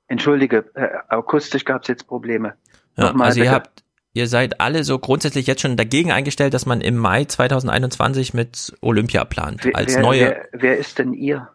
Entschuldige, 0.08 0.69
äh, 0.75 0.90
akustisch 1.08 1.64
gab 1.64 1.83
es 1.83 1.88
jetzt 1.88 2.08
Probleme. 2.08 2.56
Ja, 2.98 3.06
Nochmal 3.06 3.27
also 3.27 3.42
ihr 3.42 3.51
habt, 3.51 3.83
ihr 4.14 4.27
seid 4.27 4.61
alle 4.61 4.83
so 4.83 5.00
grundsätzlich 5.00 5.48
jetzt 5.48 5.61
schon 5.61 5.75
dagegen 5.77 6.11
eingestellt, 6.11 6.53
dass 6.53 6.66
man 6.66 6.82
im 6.82 6.95
Mai 6.98 7.25
2021 7.25 8.33
mit 8.33 8.74
Olympia 8.82 9.25
plant. 9.25 9.66
Wer, 9.66 9.75
als 9.75 9.98
neue. 9.98 10.22
wer, 10.22 10.48
wer 10.53 10.77
ist 10.77 11.00
denn 11.00 11.14
ihr? 11.14 11.50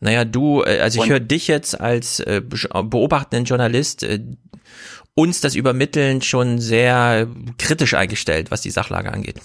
Naja, 0.00 0.24
du, 0.24 0.62
äh, 0.62 0.78
also 0.80 1.02
ich 1.02 1.10
höre 1.10 1.20
dich 1.20 1.48
jetzt 1.48 1.80
als 1.80 2.20
äh, 2.20 2.40
besch- 2.46 2.68
beobachtenden 2.88 3.44
Journalist 3.44 4.02
äh, 4.04 4.20
uns 5.14 5.40
das 5.40 5.56
Übermitteln 5.56 6.22
schon 6.22 6.60
sehr 6.60 7.26
kritisch 7.58 7.94
eingestellt, 7.94 8.50
was 8.52 8.60
die 8.60 8.70
Sachlage 8.70 9.12
angeht. 9.12 9.40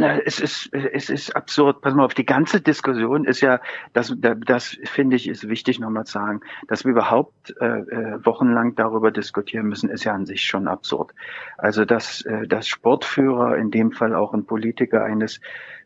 Na, 0.00 0.18
es 0.18 0.40
ist, 0.40 0.72
es 0.72 1.10
ist 1.10 1.36
absurd. 1.36 1.82
Pass 1.82 1.92
mal 1.94 2.06
auf, 2.06 2.14
die 2.14 2.24
ganze 2.24 2.62
Diskussion 2.62 3.26
ist 3.26 3.42
ja, 3.42 3.60
das, 3.92 4.14
das 4.16 4.78
finde 4.84 5.16
ich, 5.16 5.28
ist 5.28 5.46
wichtig 5.46 5.78
nochmal 5.78 6.06
zu 6.06 6.14
sagen, 6.14 6.40
dass 6.68 6.84
wir 6.84 6.92
überhaupt 6.92 7.54
äh, 7.60 7.66
äh, 7.66 8.24
wochenlang 8.24 8.74
darüber 8.76 9.10
diskutieren 9.10 9.66
müssen, 9.66 9.90
ist 9.90 10.04
ja 10.04 10.14
an 10.14 10.24
sich 10.24 10.44
schon 10.44 10.68
absurd. 10.68 11.12
Also, 11.58 11.84
dass, 11.84 12.22
äh, 12.22 12.46
dass 12.46 12.66
Sportführer, 12.66 13.58
in 13.58 13.70
dem 13.70 13.92
Fall 13.92 14.14
auch 14.14 14.32
ein 14.32 14.46
Politiker 14.46 15.04
eines 15.04 15.38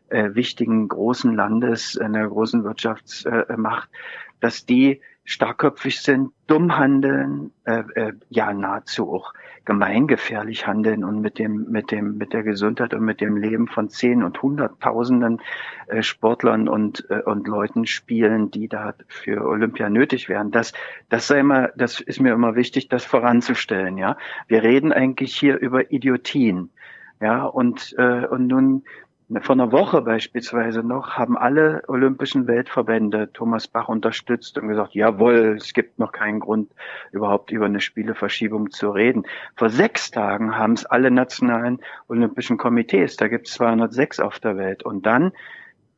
äh, 0.07 0.33
wichtigen 0.33 0.87
großen 0.87 1.35
Landes, 1.35 1.97
einer 1.97 2.25
großen 2.25 2.63
Wirtschaftsmacht, 2.63 3.89
dass 4.39 4.65
die 4.65 5.01
starkköpfig 5.25 6.01
sind, 6.01 6.31
dumm 6.47 6.77
handeln, 6.77 7.51
äh, 7.65 7.83
äh, 7.95 8.13
ja 8.29 8.53
nahezu 8.53 9.11
auch 9.11 9.33
gemeingefährlich 9.65 10.67
handeln 10.67 11.03
und 11.03 11.21
mit 11.21 11.39
dem 11.39 11.69
mit 11.69 11.91
dem 11.91 12.17
mit 12.17 12.33
der 12.33 12.43
Gesundheit 12.43 12.93
und 12.93 13.03
mit 13.03 13.19
dem 13.19 13.35
Leben 13.35 13.67
von 13.67 13.89
zehn 13.89 14.23
und 14.23 14.41
hunderttausenden 14.41 15.41
äh, 15.87 16.03
Sportlern 16.03 16.67
und 16.67 17.05
äh, 17.09 17.21
und 17.21 17.47
Leuten 17.47 17.85
spielen, 17.85 18.51
die 18.51 18.67
da 18.67 18.93
für 19.07 19.45
Olympia 19.45 19.89
nötig 19.89 20.29
wären. 20.29 20.51
Das 20.51 20.73
das 21.09 21.27
sei 21.27 21.39
immer, 21.39 21.69
das 21.75 21.99
ist 21.99 22.21
mir 22.21 22.33
immer 22.33 22.55
wichtig, 22.55 22.89
das 22.89 23.03
voranzustellen. 23.03 23.97
Ja, 23.97 24.17
wir 24.47 24.63
reden 24.63 24.93
eigentlich 24.93 25.35
hier 25.35 25.57
über 25.57 25.91
Idiotien. 25.91 26.69
Ja, 27.21 27.45
und, 27.45 27.95
äh, 27.97 28.25
und 28.27 28.47
nun 28.47 28.83
vor 29.41 29.53
einer 29.53 29.71
Woche 29.71 30.01
beispielsweise 30.01 30.83
noch 30.83 31.13
haben 31.17 31.35
alle 31.35 31.81
olympischen 31.87 32.47
Weltverbände 32.47 33.31
Thomas 33.33 33.67
Bach 33.67 33.87
unterstützt 33.87 34.57
und 34.57 34.67
gesagt, 34.67 34.93
jawohl, 34.93 35.55
es 35.57 35.73
gibt 35.73 35.97
noch 35.97 36.11
keinen 36.11 36.39
Grund, 36.39 36.71
überhaupt 37.11 37.51
über 37.51 37.65
eine 37.65 37.81
Spieleverschiebung 37.81 38.69
zu 38.69 38.91
reden. 38.91 39.25
Vor 39.55 39.69
sechs 39.69 40.11
Tagen 40.11 40.57
haben 40.57 40.73
es 40.73 40.85
alle 40.85 41.09
nationalen 41.09 41.79
olympischen 42.07 42.57
Komitees, 42.57 43.15
da 43.17 43.27
gibt 43.27 43.47
es 43.47 43.53
206 43.55 44.19
auf 44.19 44.39
der 44.39 44.57
Welt. 44.57 44.83
Und 44.83 45.07
dann 45.07 45.31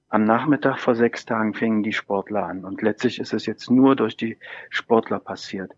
am 0.09 0.23
Nachmittag 0.23 0.79
vor 0.79 0.95
sechs 0.95 1.25
Tagen 1.25 1.53
fingen 1.53 1.83
die 1.83 1.91
Sportler 1.91 2.45
an. 2.45 2.63
Und 2.63 2.81
letztlich 2.81 3.19
ist 3.19 3.33
es 3.33 3.45
jetzt 3.45 3.69
nur 3.69 3.97
durch 3.97 4.15
die 4.15 4.37
Sportler 4.69 5.19
passiert. 5.19 5.73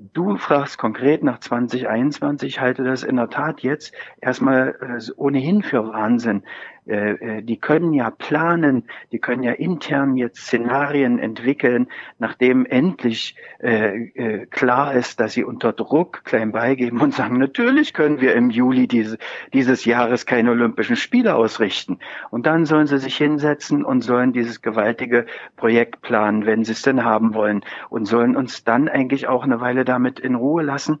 Du 0.00 0.36
fragst 0.36 0.78
konkret 0.78 1.24
nach 1.24 1.40
2021, 1.40 2.48
ich 2.48 2.60
halte 2.60 2.84
das 2.84 3.02
in 3.02 3.16
der 3.16 3.30
Tat 3.30 3.62
jetzt 3.62 3.92
erstmal 4.20 4.76
äh, 4.80 5.12
ohnehin 5.16 5.64
für 5.64 5.88
Wahnsinn, 5.88 6.44
die 6.88 7.56
können 7.58 7.92
ja 7.92 8.10
planen, 8.10 8.84
die 9.12 9.18
können 9.18 9.42
ja 9.42 9.52
intern 9.52 10.16
jetzt 10.16 10.46
Szenarien 10.46 11.18
entwickeln, 11.18 11.88
nachdem 12.18 12.64
endlich 12.64 13.36
äh, 13.60 14.04
äh, 14.14 14.46
klar 14.46 14.94
ist, 14.94 15.20
dass 15.20 15.32
sie 15.32 15.44
unter 15.44 15.72
Druck 15.72 16.24
klein 16.24 16.52
beigeben 16.52 17.00
und 17.00 17.14
sagen, 17.14 17.38
natürlich 17.38 17.92
können 17.92 18.20
wir 18.20 18.34
im 18.34 18.50
Juli 18.50 18.86
diese, 18.86 19.18
dieses 19.52 19.84
Jahres 19.84 20.26
keine 20.26 20.50
Olympischen 20.50 20.96
Spiele 20.96 21.34
ausrichten. 21.34 21.98
Und 22.30 22.46
dann 22.46 22.66
sollen 22.66 22.86
sie 22.86 22.98
sich 22.98 23.16
hinsetzen 23.16 23.84
und 23.84 24.02
sollen 24.02 24.32
dieses 24.32 24.62
gewaltige 24.62 25.26
Projekt 25.56 26.02
planen, 26.02 26.46
wenn 26.46 26.64
sie 26.64 26.72
es 26.72 26.82
denn 26.82 27.04
haben 27.04 27.34
wollen 27.34 27.64
und 27.90 28.06
sollen 28.06 28.36
uns 28.36 28.64
dann 28.64 28.88
eigentlich 28.88 29.28
auch 29.28 29.44
eine 29.44 29.60
Weile 29.60 29.84
damit 29.84 30.20
in 30.20 30.34
Ruhe 30.34 30.62
lassen. 30.62 31.00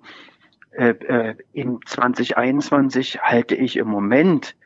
Äh, 0.72 0.90
äh, 0.90 1.34
in 1.52 1.80
2021 1.84 3.20
halte 3.22 3.54
ich 3.54 3.76
im 3.76 3.88
Moment 3.88 4.56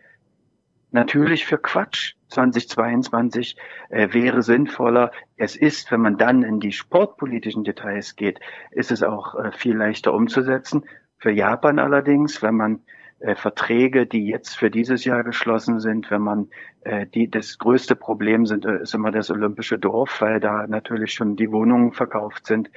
natürlich 0.92 1.44
für 1.44 1.58
Quatsch. 1.58 2.14
2022 2.28 3.56
äh, 3.90 4.08
wäre 4.12 4.42
sinnvoller. 4.42 5.12
Es 5.36 5.54
ist, 5.54 5.92
wenn 5.92 6.00
man 6.00 6.16
dann 6.16 6.42
in 6.42 6.60
die 6.60 6.72
sportpolitischen 6.72 7.62
Details 7.64 8.16
geht, 8.16 8.40
ist 8.70 8.90
es 8.90 9.02
auch 9.02 9.34
äh, 9.34 9.52
viel 9.52 9.76
leichter 9.76 10.14
umzusetzen. 10.14 10.84
Für 11.18 11.30
Japan 11.30 11.78
allerdings, 11.78 12.42
wenn 12.42 12.56
man 12.56 12.80
äh, 13.20 13.34
Verträge, 13.34 14.06
die 14.06 14.26
jetzt 14.26 14.56
für 14.56 14.70
dieses 14.70 15.04
Jahr 15.04 15.22
geschlossen 15.24 15.78
sind, 15.78 16.10
wenn 16.10 16.22
man 16.22 16.48
äh, 16.84 17.06
die 17.06 17.30
das 17.30 17.58
größte 17.58 17.94
Problem 17.94 18.46
sind, 18.46 18.64
äh, 18.64 18.82
ist 18.82 18.94
immer 18.94 19.12
das 19.12 19.30
olympische 19.30 19.78
Dorf, 19.78 20.20
weil 20.20 20.40
da 20.40 20.66
natürlich 20.66 21.12
schon 21.12 21.36
die 21.36 21.52
Wohnungen 21.52 21.92
verkauft 21.92 22.46
sind 22.46 22.70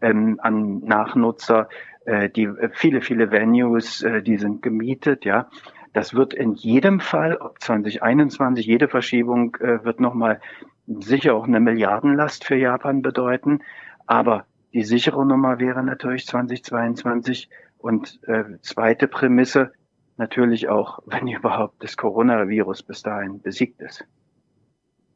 ähm, 0.00 0.40
an 0.42 0.80
Nachnutzer. 0.80 1.68
Äh, 2.04 2.30
die 2.30 2.44
äh, 2.44 2.70
viele 2.72 3.00
viele 3.00 3.30
Venues, 3.30 4.02
äh, 4.02 4.22
die 4.22 4.38
sind 4.38 4.62
gemietet, 4.62 5.24
ja. 5.24 5.48
Das 5.92 6.14
wird 6.14 6.32
in 6.32 6.54
jedem 6.54 7.00
Fall, 7.00 7.36
ob 7.36 7.60
2021, 7.60 8.66
jede 8.66 8.88
Verschiebung 8.88 9.56
äh, 9.56 9.84
wird 9.84 10.00
nochmal 10.00 10.40
sicher 10.86 11.34
auch 11.34 11.46
eine 11.46 11.60
Milliardenlast 11.60 12.44
für 12.44 12.56
Japan 12.56 13.02
bedeuten. 13.02 13.60
Aber 14.06 14.46
die 14.72 14.84
sichere 14.84 15.24
Nummer 15.26 15.58
wäre 15.58 15.82
natürlich 15.82 16.26
2022. 16.26 17.50
Und 17.78 18.20
äh, 18.26 18.44
zweite 18.62 19.08
Prämisse, 19.08 19.72
natürlich 20.16 20.68
auch, 20.68 21.00
wenn 21.06 21.28
überhaupt 21.28 21.82
das 21.82 21.96
Coronavirus 21.96 22.82
bis 22.82 23.02
dahin 23.02 23.40
besiegt 23.42 23.80
ist. 23.82 24.04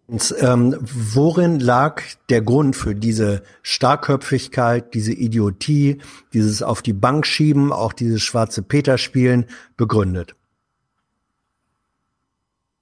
Und, 0.08 0.34
ähm, 0.38 0.76
worin 0.80 1.58
lag 1.58 2.00
der 2.28 2.40
Grund 2.40 2.76
für 2.76 2.94
diese 2.94 3.42
Starkköpfigkeit, 3.62 4.94
diese 4.94 5.12
Idiotie, 5.12 6.00
dieses 6.32 6.62
auf 6.62 6.80
die 6.80 6.92
Bank 6.92 7.26
schieben, 7.26 7.72
auch 7.72 7.92
dieses 7.92 8.22
schwarze 8.22 8.62
Peter 8.62 8.98
spielen 8.98 9.46
begründet? 9.76 10.36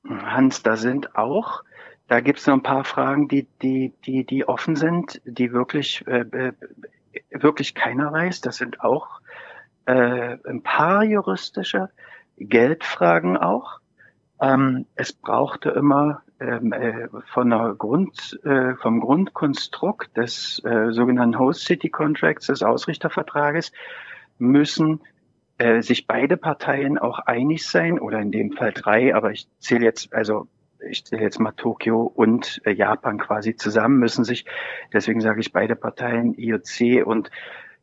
Hans, 0.08 0.62
da 0.62 0.76
sind 0.76 1.16
auch, 1.16 1.62
da 2.08 2.20
gibt 2.20 2.38
es 2.38 2.46
noch 2.46 2.54
ein 2.54 2.62
paar 2.62 2.84
Fragen, 2.84 3.28
die, 3.28 3.46
die, 3.62 3.92
die, 4.04 4.24
die 4.24 4.46
offen 4.46 4.76
sind, 4.76 5.20
die 5.24 5.52
wirklich, 5.52 6.06
äh, 6.06 6.20
äh, 6.20 6.52
wirklich 7.30 7.74
keiner 7.74 8.12
weiß. 8.12 8.42
Das 8.42 8.56
sind 8.56 8.80
auch 8.80 9.20
äh, 9.86 10.36
ein 10.46 10.62
paar 10.62 11.04
juristische 11.04 11.90
Geldfragen 12.38 13.36
auch. 13.36 13.80
Ähm, 14.40 14.86
es 14.96 15.12
brauchte 15.12 15.70
immer 15.70 16.22
ähm, 16.40 16.72
äh, 16.72 17.08
von 17.32 17.50
der 17.50 17.74
Grund, 17.78 18.38
äh, 18.44 18.74
vom 18.74 19.00
Grundkonstrukt 19.00 20.16
des 20.16 20.62
äh, 20.64 20.90
sogenannten 20.90 21.38
Host 21.38 21.64
City 21.64 21.88
Contracts, 21.88 22.48
des 22.48 22.62
Ausrichtervertrages, 22.62 23.72
müssen 24.38 25.00
äh, 25.58 25.82
sich 25.82 26.06
beide 26.06 26.36
Parteien 26.36 26.98
auch 26.98 27.18
einig 27.20 27.66
sein, 27.66 27.98
oder 27.98 28.20
in 28.20 28.32
dem 28.32 28.52
Fall 28.52 28.72
drei, 28.72 29.14
aber 29.14 29.32
ich 29.32 29.48
zähle 29.58 29.84
jetzt, 29.84 30.12
also 30.12 30.48
ich 30.88 31.04
zähle 31.04 31.22
jetzt 31.22 31.40
mal 31.40 31.52
Tokio 31.52 32.02
und 32.02 32.60
äh, 32.64 32.72
Japan 32.72 33.18
quasi 33.18 33.56
zusammen, 33.56 33.98
müssen 33.98 34.24
sich, 34.24 34.44
deswegen 34.92 35.20
sage 35.20 35.40
ich 35.40 35.52
beide 35.52 35.76
Parteien, 35.76 36.34
IOC 36.34 37.06
und 37.06 37.30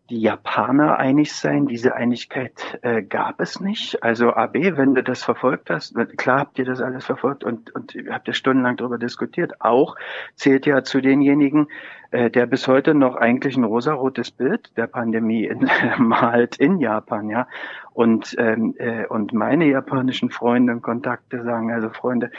die 0.10 0.20
Japaner 0.20 0.98
einig 0.98 1.34
sein. 1.34 1.68
Diese 1.68 1.96
Einigkeit 1.96 2.80
äh, 2.82 3.02
gab 3.02 3.40
es 3.40 3.62
nicht. 3.62 4.04
Also 4.04 4.34
AB, 4.34 4.76
wenn 4.76 4.94
du 4.94 5.04
das 5.04 5.24
verfolgt 5.24 5.70
hast, 5.70 5.96
klar 6.18 6.40
habt 6.40 6.60
ihr 6.60 6.66
das 6.66 6.82
alles 6.82 7.06
verfolgt 7.06 7.46
und, 7.46 7.74
und 7.74 7.96
habt 8.10 8.28
ihr 8.28 8.34
stundenlang 8.34 8.76
darüber 8.76 8.98
diskutiert, 8.98 9.62
auch 9.62 9.96
zählt 10.36 10.66
ja 10.66 10.84
zu 10.84 11.00
denjenigen, 11.00 11.68
der 12.12 12.46
bis 12.46 12.68
heute 12.68 12.94
noch 12.94 13.16
eigentlich 13.16 13.56
ein 13.56 13.64
rosarotes 13.64 14.32
Bild 14.32 14.76
der 14.78 14.88
Pandemie 14.88 15.46
in, 15.46 15.70
malt 15.98 16.58
in 16.58 16.80
Japan, 16.80 17.30
ja. 17.30 17.48
Und, 17.94 18.36
ähm, 18.38 18.76
äh, 18.78 19.06
und 19.06 19.34
meine 19.34 19.66
japanischen 19.66 20.30
Freunde 20.30 20.74
und 20.74 20.82
Kontakte 20.82 21.44
sagen, 21.44 21.72
also 21.72 21.90
Freunde, 21.90 22.32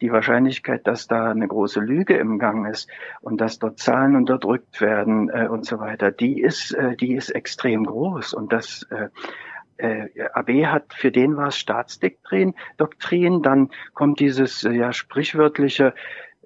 die 0.00 0.12
Wahrscheinlichkeit, 0.12 0.86
dass 0.86 1.06
da 1.06 1.30
eine 1.30 1.46
große 1.46 1.80
Lüge 1.80 2.16
im 2.16 2.38
Gang 2.38 2.68
ist 2.68 2.88
und 3.20 3.40
dass 3.40 3.58
dort 3.58 3.78
Zahlen 3.78 4.16
unterdrückt 4.16 4.80
werden 4.80 5.28
äh, 5.28 5.48
und 5.48 5.66
so 5.66 5.78
weiter, 5.78 6.10
die 6.10 6.40
ist, 6.40 6.72
äh, 6.72 6.96
die 6.96 7.14
ist 7.14 7.30
extrem 7.30 7.84
groß. 7.84 8.34
Und 8.34 8.52
das 8.52 8.86
äh, 8.90 9.08
äh, 9.76 10.08
AB 10.32 10.66
hat, 10.66 10.94
für 10.94 11.10
den 11.10 11.36
war 11.36 11.48
es 11.48 11.56
Staatsdoktrin, 11.56 12.54
Doktrin, 12.76 13.42
dann 13.42 13.70
kommt 13.94 14.20
dieses 14.20 14.64
äh, 14.64 14.72
ja 14.72 14.92
sprichwörtliche, 14.92 15.94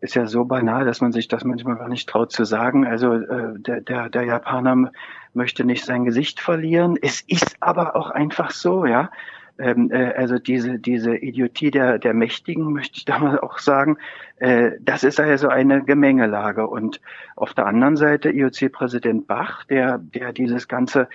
ist 0.04 0.14
ja 0.14 0.26
so 0.26 0.44
banal, 0.44 0.84
dass 0.84 1.00
man 1.00 1.12
sich 1.12 1.28
das 1.28 1.44
manchmal 1.44 1.76
gar 1.76 1.88
nicht 1.88 2.08
traut 2.08 2.30
zu 2.30 2.44
sagen. 2.44 2.86
Also 2.86 3.14
äh, 3.14 3.58
der, 3.58 3.80
der, 3.80 4.08
der 4.08 4.22
Japaner 4.22 4.92
möchte 5.32 5.64
nicht 5.64 5.84
sein 5.84 6.04
Gesicht 6.04 6.40
verlieren. 6.40 6.96
Es 7.00 7.20
ist 7.22 7.56
aber 7.60 7.96
auch 7.96 8.10
einfach 8.10 8.50
so, 8.50 8.86
ja 8.86 9.10
ähm, 9.58 9.90
äh, 9.92 10.12
also 10.14 10.38
diese, 10.38 10.78
diese 10.78 11.16
Idiotie 11.16 11.70
der, 11.70 11.98
der 11.98 12.14
Mächtigen, 12.14 12.72
möchte 12.72 12.98
ich 12.98 13.04
da 13.04 13.18
mal 13.18 13.38
auch 13.38 13.58
sagen, 13.58 13.98
äh, 14.38 14.72
das 14.80 15.04
ist 15.04 15.20
also 15.20 15.48
eine 15.48 15.84
Gemengelage. 15.84 16.66
Und 16.66 17.00
auf 17.36 17.54
der 17.54 17.66
anderen 17.66 17.96
Seite 17.96 18.30
IOC-Präsident 18.30 19.26
Bach, 19.26 19.64
der, 19.64 19.98
der 19.98 20.32
dieses 20.32 20.68
ganze 20.68 21.08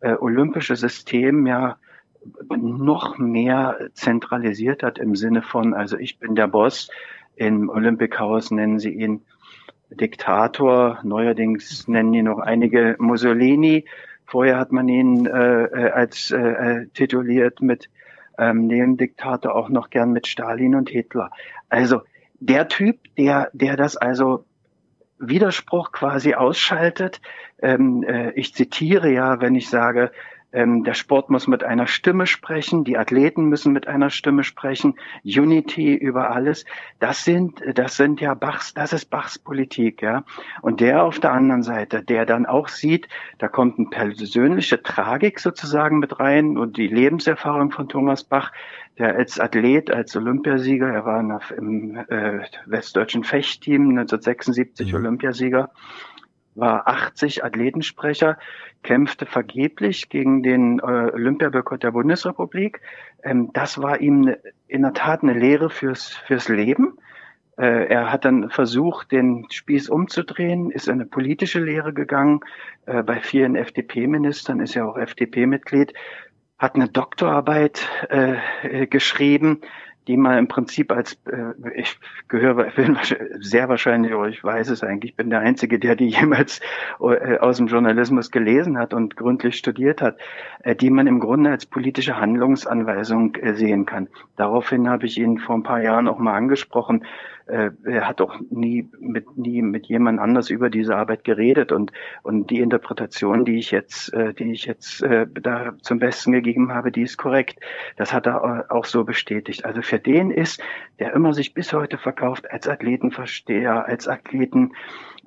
äh, 0.00 0.14
olympische 0.14 0.76
System 0.76 1.46
ja 1.46 1.76
noch 2.48 3.18
mehr 3.18 3.78
zentralisiert 3.94 4.82
hat 4.82 4.98
im 4.98 5.14
Sinne 5.14 5.42
von, 5.42 5.74
also 5.74 5.96
ich 5.96 6.18
bin 6.18 6.34
der 6.34 6.48
Boss, 6.48 6.90
im 7.36 7.68
Olympic 7.68 8.18
House 8.18 8.50
nennen 8.50 8.78
sie 8.78 8.92
ihn 8.92 9.22
Diktator, 9.90 10.98
neuerdings 11.04 11.86
nennen 11.86 12.12
ihn 12.12 12.24
noch 12.24 12.38
einige 12.38 12.96
Mussolini, 12.98 13.84
Vorher 14.26 14.58
hat 14.58 14.72
man 14.72 14.88
ihn 14.88 15.26
äh, 15.26 15.64
äh, 15.64 15.90
als 15.90 16.32
äh, 16.32 16.36
äh, 16.36 16.86
tituliert 16.88 17.62
mit 17.62 17.88
ähm, 18.38 18.68
dem 18.68 18.96
Diktator 18.96 19.54
auch 19.54 19.68
noch 19.68 19.88
gern 19.88 20.12
mit 20.12 20.26
Stalin 20.26 20.74
und 20.74 20.90
Hitler. 20.90 21.30
Also 21.68 22.02
der 22.40 22.68
Typ, 22.68 22.98
der, 23.16 23.50
der 23.52 23.76
das 23.76 23.96
also 23.96 24.44
Widerspruch 25.18 25.92
quasi 25.92 26.34
ausschaltet. 26.34 27.20
Ähm, 27.62 28.02
äh, 28.02 28.32
ich 28.32 28.52
zitiere 28.52 29.10
ja, 29.10 29.40
wenn 29.40 29.54
ich 29.54 29.70
sage, 29.70 30.10
Ähm, 30.56 30.84
der 30.84 30.94
Sport 30.94 31.28
muss 31.28 31.46
mit 31.46 31.64
einer 31.64 31.86
Stimme 31.86 32.26
sprechen, 32.26 32.82
die 32.82 32.96
Athleten 32.96 33.44
müssen 33.44 33.74
mit 33.74 33.86
einer 33.88 34.08
Stimme 34.08 34.42
sprechen, 34.42 34.94
Unity 35.22 35.94
über 35.94 36.30
alles. 36.30 36.64
Das 36.98 37.24
sind, 37.24 37.62
das 37.74 37.98
sind 37.98 38.22
ja 38.22 38.32
Bachs, 38.32 38.72
das 38.72 38.94
ist 38.94 39.10
Bachs 39.10 39.38
Politik, 39.38 40.00
ja. 40.00 40.24
Und 40.62 40.80
der 40.80 41.02
auf 41.02 41.20
der 41.20 41.32
anderen 41.32 41.62
Seite, 41.62 42.02
der 42.02 42.24
dann 42.24 42.46
auch 42.46 42.68
sieht, 42.68 43.06
da 43.36 43.48
kommt 43.48 43.78
eine 43.78 43.90
persönliche 43.90 44.82
Tragik 44.82 45.40
sozusagen 45.40 45.98
mit 45.98 46.20
rein 46.20 46.56
und 46.56 46.78
die 46.78 46.88
Lebenserfahrung 46.88 47.70
von 47.70 47.90
Thomas 47.90 48.24
Bach, 48.24 48.50
der 48.98 49.14
als 49.14 49.38
Athlet, 49.38 49.90
als 49.90 50.16
Olympiasieger, 50.16 50.88
er 50.88 51.04
war 51.04 51.20
im 51.54 51.96
äh, 52.08 52.40
westdeutschen 52.64 53.24
Fechtteam 53.24 53.90
1976 53.90 54.88
mhm. 54.88 54.94
Olympiasieger, 54.94 55.70
war 56.56 56.88
80 56.88 57.44
Athletensprecher, 57.44 58.38
kämpfte 58.82 59.26
vergeblich 59.26 60.08
gegen 60.08 60.42
den 60.42 60.78
äh, 60.78 60.82
Olympiaboykott 60.82 61.82
der 61.82 61.92
Bundesrepublik. 61.92 62.80
Ähm, 63.22 63.50
das 63.52 63.80
war 63.80 64.00
ihm 64.00 64.34
in 64.66 64.82
der 64.82 64.94
Tat 64.94 65.22
eine 65.22 65.34
Lehre 65.34 65.70
fürs, 65.70 66.14
fürs 66.26 66.48
Leben. 66.48 66.98
Äh, 67.58 67.86
er 67.86 68.12
hat 68.12 68.24
dann 68.24 68.50
versucht, 68.50 69.12
den 69.12 69.46
Spieß 69.50 69.88
umzudrehen, 69.88 70.70
ist 70.70 70.88
in 70.88 70.94
eine 70.94 71.06
politische 71.06 71.60
Lehre 71.60 71.92
gegangen. 71.92 72.40
Äh, 72.84 73.02
bei 73.02 73.20
vielen 73.20 73.56
FDP-Ministern 73.56 74.60
ist 74.60 74.76
er 74.76 74.88
auch 74.88 74.98
FDP-Mitglied, 74.98 75.94
hat 76.58 76.74
eine 76.74 76.88
Doktorarbeit 76.88 77.88
äh, 78.08 78.86
geschrieben, 78.86 79.60
die 80.06 80.16
man 80.16 80.38
im 80.38 80.48
Prinzip 80.48 80.92
als, 80.92 81.14
äh, 81.26 81.52
ich 81.74 81.98
gehöre, 82.28 82.64
bin 82.70 82.96
sehr 83.40 83.68
wahrscheinlich, 83.68 84.14
oder 84.14 84.28
ich 84.28 84.42
weiß 84.42 84.70
es 84.70 84.82
eigentlich, 84.82 85.16
bin 85.16 85.30
der 85.30 85.40
Einzige, 85.40 85.78
der 85.78 85.96
die 85.96 86.08
jemals 86.20 86.60
äh, 87.00 87.38
aus 87.38 87.56
dem 87.56 87.66
Journalismus 87.66 88.30
gelesen 88.30 88.78
hat 88.78 88.94
und 88.94 89.16
gründlich 89.16 89.56
studiert 89.56 90.00
hat, 90.00 90.18
äh, 90.62 90.74
die 90.76 90.90
man 90.90 91.06
im 91.06 91.20
Grunde 91.20 91.50
als 91.50 91.66
politische 91.66 92.20
Handlungsanweisung 92.20 93.34
äh, 93.36 93.54
sehen 93.54 93.86
kann. 93.86 94.08
Daraufhin 94.36 94.88
habe 94.88 95.06
ich 95.06 95.18
ihn 95.18 95.38
vor 95.38 95.56
ein 95.56 95.62
paar 95.62 95.82
Jahren 95.82 96.08
auch 96.08 96.18
mal 96.18 96.34
angesprochen, 96.34 97.04
äh, 97.46 97.70
er 97.84 98.08
hat 98.08 98.20
auch 98.20 98.38
nie 98.50 98.88
mit 98.98 99.36
nie 99.36 99.62
mit 99.62 99.86
jemand 99.86 100.18
anders 100.20 100.50
über 100.50 100.70
diese 100.70 100.96
Arbeit 100.96 101.24
geredet 101.24 101.72
und 101.72 101.92
und 102.22 102.50
die 102.50 102.60
Interpretation, 102.60 103.44
die 103.44 103.58
ich 103.58 103.70
jetzt 103.70 104.12
äh, 104.12 104.34
die 104.34 104.52
ich 104.52 104.66
jetzt 104.66 105.02
äh, 105.02 105.26
da 105.32 105.74
zum 105.80 105.98
Besten 105.98 106.32
gegeben 106.32 106.72
habe, 106.72 106.92
die 106.92 107.02
ist 107.02 107.16
korrekt. 107.16 107.58
Das 107.96 108.12
hat 108.12 108.26
er 108.26 108.66
auch 108.70 108.84
so 108.84 109.04
bestätigt. 109.04 109.64
Also 109.64 109.82
für 109.82 109.98
den 109.98 110.30
ist, 110.30 110.60
der 110.98 111.12
immer 111.12 111.32
sich 111.32 111.54
bis 111.54 111.72
heute 111.72 111.98
verkauft 111.98 112.50
als 112.50 112.68
Athletenversteher, 112.68 113.86
als 113.86 114.08
Athleten 114.08 114.72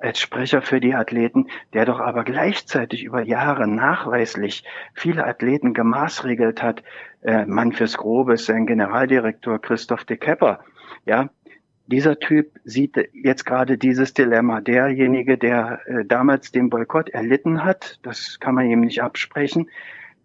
als 0.00 0.18
Sprecher 0.18 0.62
für 0.62 0.80
die 0.80 0.94
Athleten, 0.94 1.48
der 1.74 1.84
doch 1.84 2.00
aber 2.00 2.24
gleichzeitig 2.24 3.04
über 3.04 3.22
Jahre 3.22 3.68
nachweislich 3.68 4.64
viele 4.94 5.26
Athleten 5.26 5.74
gemaßregelt 5.74 6.62
hat. 6.62 6.82
Äh, 7.22 7.44
Mann 7.44 7.72
fürs 7.72 7.98
Grobe 7.98 8.34
ist 8.34 8.46
sein 8.46 8.66
Generaldirektor 8.66 9.60
Christoph 9.60 10.04
de 10.04 10.16
Kepper. 10.16 10.60
Ja, 11.04 11.28
dieser 11.90 12.18
Typ 12.18 12.58
sieht 12.64 12.96
jetzt 13.12 13.44
gerade 13.44 13.76
dieses 13.76 14.14
Dilemma. 14.14 14.60
Derjenige, 14.60 15.36
der 15.36 15.80
äh, 15.86 16.04
damals 16.04 16.52
den 16.52 16.70
Boykott 16.70 17.10
erlitten 17.10 17.64
hat, 17.64 17.98
das 18.02 18.38
kann 18.40 18.54
man 18.54 18.70
ihm 18.70 18.80
nicht 18.80 19.02
absprechen, 19.02 19.68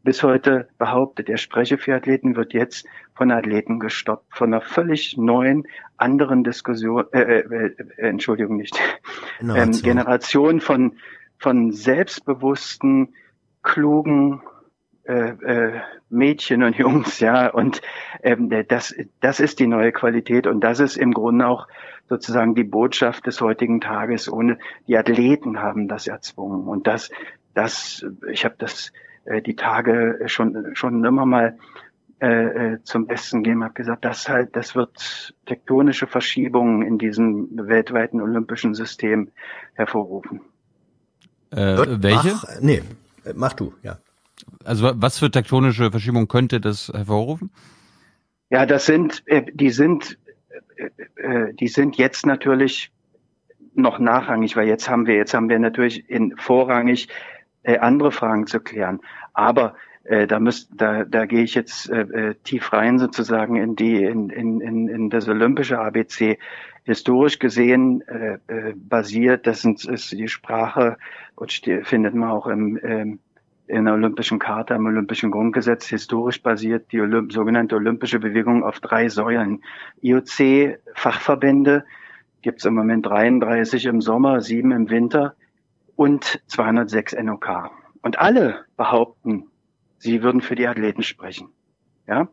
bis 0.03 0.21
heute 0.21 0.69
behauptet, 0.77 1.29
er 1.29 1.37
spreche 1.37 1.77
für 1.79 1.95
Athleten, 1.95 2.35
wird 2.35 2.53
jetzt 2.53 2.87
von 3.15 3.31
Athleten 3.31 3.79
gestoppt, 3.79 4.35
von 4.35 4.53
einer 4.53 4.61
völlig 4.61 5.17
neuen, 5.17 5.63
anderen 5.97 6.43
Diskussion, 6.43 7.05
äh, 7.11 7.21
äh, 7.21 7.65
äh 7.97 8.09
Entschuldigung 8.09 8.57
nicht, 8.57 8.79
Generation, 9.39 9.73
ähm, 9.73 9.81
Generation 9.81 10.61
von, 10.61 10.93
von 11.39 11.71
selbstbewussten, 11.71 13.15
klugen, 13.63 14.41
äh, 15.07 15.29
äh, 15.29 15.81
Mädchen 16.09 16.63
und 16.63 16.75
Jungs, 16.77 17.19
ja, 17.19 17.49
und 17.49 17.81
ähm, 18.23 18.49
das, 18.67 18.95
das 19.21 19.39
ist 19.39 19.59
die 19.59 19.67
neue 19.67 19.91
Qualität 19.91 20.47
und 20.47 20.61
das 20.61 20.79
ist 20.79 20.97
im 20.97 21.13
Grunde 21.13 21.47
auch 21.47 21.67
sozusagen 22.09 22.55
die 22.55 22.63
Botschaft 22.63 23.27
des 23.27 23.39
heutigen 23.39 23.81
Tages. 23.81 24.31
Ohne 24.31 24.57
die 24.87 24.97
Athleten 24.97 25.59
haben 25.59 25.87
das 25.87 26.07
erzwungen 26.07 26.67
und 26.67 26.87
das, 26.87 27.11
das, 27.53 28.03
ich 28.31 28.45
habe 28.45 28.55
das 28.57 28.91
äh, 29.25 29.41
die 29.41 29.55
Tage 29.55 30.23
schon 30.25 30.75
schon 30.75 31.05
immer 31.05 31.27
mal 31.27 31.57
äh, 32.19 32.73
äh 32.73 32.83
zum 32.83 33.05
Besten 33.05 33.43
gegeben, 33.43 33.63
habe 33.63 33.73
gesagt, 33.75 34.05
das 34.05 34.27
halt, 34.27 34.55
das 34.55 34.75
wird 34.75 35.35
tektonische 35.45 36.07
Verschiebungen 36.07 36.81
in 36.81 36.97
diesem 36.97 37.49
weltweiten 37.51 38.21
olympischen 38.21 38.73
System 38.73 39.29
hervorrufen. 39.73 40.41
Äh, 41.51 41.77
welche? 42.01 42.29
Mach, 42.29 42.59
nee, 42.61 42.81
mach 43.35 43.53
du, 43.53 43.73
ja. 43.83 43.99
Also 44.63 44.91
was 44.95 45.19
für 45.19 45.31
tektonische 45.31 45.91
Verschiebungen 45.91 46.27
könnte 46.27 46.59
das 46.59 46.89
hervorrufen? 46.93 47.51
Ja, 48.49 48.65
das 48.65 48.85
sind, 48.85 49.23
äh, 49.27 49.43
die 49.53 49.69
sind, 49.69 50.17
äh, 50.77 51.53
die 51.53 51.67
sind 51.67 51.97
jetzt 51.97 52.25
natürlich 52.25 52.91
noch 53.73 53.99
nachrangig, 53.99 54.55
weil 54.55 54.67
jetzt 54.67 54.89
haben 54.89 55.07
wir, 55.07 55.15
jetzt 55.15 55.33
haben 55.33 55.49
wir 55.49 55.59
natürlich 55.59 56.09
in 56.09 56.35
vorrangig 56.37 57.09
äh, 57.63 57.77
andere 57.77 58.11
Fragen 58.11 58.47
zu 58.47 58.59
klären. 58.59 59.01
Aber 59.33 59.75
äh, 60.03 60.27
da 60.27 60.39
müsst, 60.39 60.69
da, 60.75 61.03
da 61.03 61.25
gehe 61.25 61.43
ich 61.43 61.55
jetzt 61.55 61.89
äh, 61.89 62.35
tief 62.43 62.71
rein 62.71 62.99
sozusagen 62.99 63.55
in 63.55 63.75
die, 63.75 64.03
in, 64.03 64.29
in, 64.29 64.61
in, 64.61 64.87
in 64.87 65.09
das 65.09 65.27
olympische 65.27 65.79
ABC. 65.79 66.37
Historisch 66.83 67.39
gesehen 67.39 68.03
äh, 68.07 68.37
äh, 68.47 68.73
basiert, 68.75 69.47
das 69.47 69.65
ist 69.65 70.11
die 70.11 70.27
Sprache 70.27 70.97
und 71.33 71.51
findet 71.51 72.13
man 72.13 72.29
auch 72.29 72.45
im, 72.45 72.79
ähm, 72.83 73.19
in 73.67 73.85
der 73.85 73.93
Olympischen 73.93 74.39
Charta, 74.39 74.75
im 74.75 74.85
Olympischen 74.85 75.31
Grundgesetz 75.31 75.87
historisch 75.87 76.41
basiert 76.41 76.91
die 76.91 77.01
Olymp 77.01 77.33
sogenannte 77.33 77.75
Olympische 77.75 78.19
Bewegung 78.19 78.63
auf 78.63 78.79
drei 78.79 79.09
Säulen. 79.09 79.63
IOC-Fachverbände 80.01 81.83
gibt 82.41 82.59
es 82.59 82.65
im 82.65 82.75
Moment 82.75 83.05
33 83.05 83.85
im 83.85 84.01
Sommer, 84.01 84.41
sieben 84.41 84.71
im 84.71 84.89
Winter 84.89 85.35
und 85.95 86.41
206 86.47 87.15
NOK. 87.23 87.71
Und 88.01 88.19
alle 88.19 88.65
behaupten, 88.77 89.47
sie 89.97 90.21
würden 90.21 90.41
für 90.41 90.55
die 90.55 90.67
Athleten 90.67 91.01
sprechen. 91.01 91.49
Ja? 92.07 92.27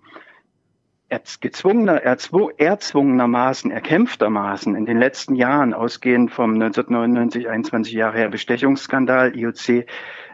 Gezwungener, 1.40 2.02
erzwungenermaßen, 2.02 3.70
erkämpftermaßen 3.70 4.74
in 4.74 4.86
den 4.86 4.98
letzten 4.98 5.34
Jahren, 5.34 5.74
ausgehend 5.74 6.32
vom 6.32 6.54
1999, 6.54 7.48
21 7.48 7.92
Jahre 7.92 8.18
her 8.18 8.28
Bestechungsskandal, 8.30 9.36
IOC 9.36 9.68
äh, 9.68 9.84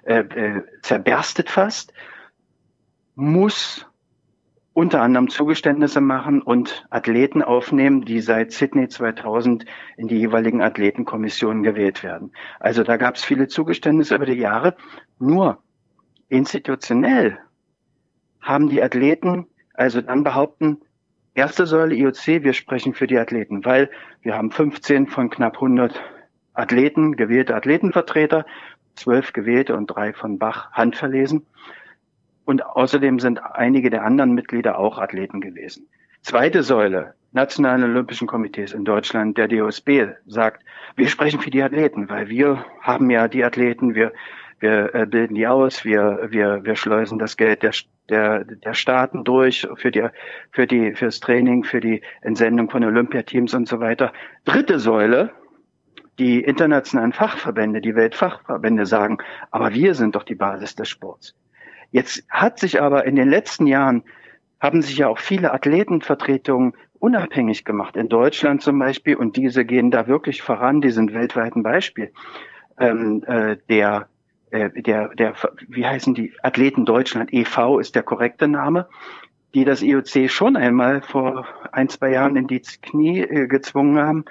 äh, 0.05 0.63
zerberstet 0.83 1.51
fast, 1.51 1.93
muss 3.15 3.87
unter 4.73 5.03
anderem 5.03 5.29
Zugeständnisse 5.29 6.01
machen 6.01 6.41
und 6.41 6.87
Athleten 6.91 7.43
aufnehmen, 7.43 8.05
die 8.05 8.21
seit 8.21 8.53
Sydney 8.53 8.89
2000 8.89 9.65
in 9.97 10.07
die 10.07 10.19
jeweiligen 10.19 10.63
Athletenkommissionen 10.63 11.65
gewählt 11.65 12.05
werden. 12.05 12.31
Also 12.61 12.85
da 12.85 12.97
gab 12.97 13.17
es 13.17 13.25
viele 13.25 13.49
Zugeständnisse 13.49 14.15
über 14.15 14.27
die 14.27 14.35
Jahre. 14.35 14.77
Nur 15.19 15.59
institutionell 16.29 17.39
haben 18.41 18.69
die 18.69 18.81
Athleten 18.81 19.49
also 19.79 20.01
dann 20.01 20.25
behaupten, 20.25 20.79
erste 21.35 21.67
Säule 21.67 21.95
IOC, 21.95 22.43
wir 22.43 22.53
sprechen 22.53 22.95
für 22.95 23.07
die 23.07 23.19
Athleten, 23.19 23.65
weil 23.65 23.91
wir 24.23 24.35
haben 24.35 24.51
15 24.51 25.07
von 25.07 25.31
knapp 25.31 25.55
100 25.55 26.01
Athleten, 26.55 27.17
gewählte 27.17 27.55
Athletenvertreter 27.55 28.45
zwölf 28.97 29.33
gewählte 29.33 29.77
und 29.77 29.87
drei 29.87 30.13
von 30.13 30.39
Bach 30.39 30.73
handverlesen. 30.73 31.47
Und 32.45 32.67
außerdem 32.67 33.21
sind 33.21 33.41
einige 33.41 33.91
der 33.91 34.05
anderen 34.05 34.33
Mitglieder 34.33 34.79
auch 34.79 34.99
Athleten 34.99 35.41
gewesen. 35.41 35.87
Zweite 36.23 36.65
Säule, 36.65 37.15
Nationalen 37.31 37.85
Olympischen 37.85 38.27
Komitees 38.27 38.73
in 38.73 38.85
Deutschland, 38.85 39.39
der 39.39 39.47
DOSB, 39.47 40.09
sagt, 40.27 40.65
wir 40.97 41.09
sprechen 41.09 41.41
für 41.41 41.51
die 41.51 41.63
Athleten, 41.63 42.09
weil 42.09 42.29
wir 42.29 42.65
haben 42.81 43.11
ja 43.11 43.29
die 43.29 43.45
Athleten, 43.45 43.95
wir, 43.95 44.13
wir 44.61 44.95
äh, 44.95 45.07
bilden 45.07 45.35
die 45.35 45.47
aus, 45.47 45.85
wir, 45.85 46.29
wir, 46.31 46.65
wir 46.65 46.77
schleusen 46.77 47.19
das 47.19 47.37
Geld 47.37 47.63
der, 47.63 47.73
der, 48.09 48.45
der 48.45 48.75
Staaten 48.75 49.25
durch 49.25 49.67
für 49.77 49.91
die, 49.91 50.07
für 50.51 50.67
die, 50.67 50.95
fürs 50.95 51.21
Training, 51.21 51.65
für 51.65 51.81
die 51.81 52.03
Entsendung 52.23 52.71
von 52.71 52.85
Olympiateams 52.85 53.55
und 53.55 53.69
so 53.69 53.81
weiter. 53.81 54.13
Dritte 54.45 54.79
Säule, 54.79 55.31
die 56.19 56.41
internationalen 56.41 57.13
Fachverbände, 57.13 57.81
die 57.81 57.95
Weltfachverbände 57.95 58.87
sagen, 58.87 59.19
aber 59.51 59.73
wir 59.73 59.95
sind 59.95 60.17
doch 60.17 60.25
die 60.25 60.35
Basis 60.35 60.75
des 60.75 60.89
Sports. 60.89 61.35
Jetzt 61.91 62.25
hat 62.29 62.59
sich 62.59 62.83
aber 62.83 63.07
in 63.07 63.17
den 63.17 63.31
letzten 63.31 63.67
Jahren 63.67 64.03
haben 64.61 64.83
sich 64.83 64.99
ja 64.99 65.09
auch 65.09 65.19
viele 65.19 65.53
Athletenvertretungen 65.53 66.75
unabhängig 66.99 67.65
gemacht. 67.65 67.97
In 67.97 68.09
Deutschland 68.09 68.63
zum 68.63 68.79
Beispiel, 68.79 69.17
und 69.17 69.37
diese 69.37 69.65
gehen 69.65 69.91
da 69.91 70.09
wirklich 70.09 70.43
voran, 70.43 70.81
die 70.81 70.91
sind 70.91 71.15
weltweit 71.15 71.55
ein 71.55 71.63
Beispiel. 71.63 72.13
Ähm, 72.79 73.23
äh, 73.27 73.57
der, 73.69 74.09
äh, 74.51 74.71
der, 74.83 75.09
der, 75.09 75.35
wie 75.69 75.87
heißen 75.87 76.15
die? 76.15 76.33
Athleten 76.43 76.85
Deutschland 76.85 77.33
e.V. 77.33 77.79
ist 77.79 77.95
der 77.95 78.03
korrekte 78.03 78.49
Name, 78.49 78.89
die 79.55 79.65
das 79.65 79.83
IOC 79.83 80.31
schon 80.31 80.57
einmal 80.57 81.03
vor 81.03 81.47
ein, 81.73 81.89
zwei 81.89 82.11
Jahren 82.11 82.37
in 82.37 82.47
die 82.47 82.61
Knie 82.61 83.21
äh, 83.21 83.47
gezwungen 83.47 83.99
haben, 83.99 84.25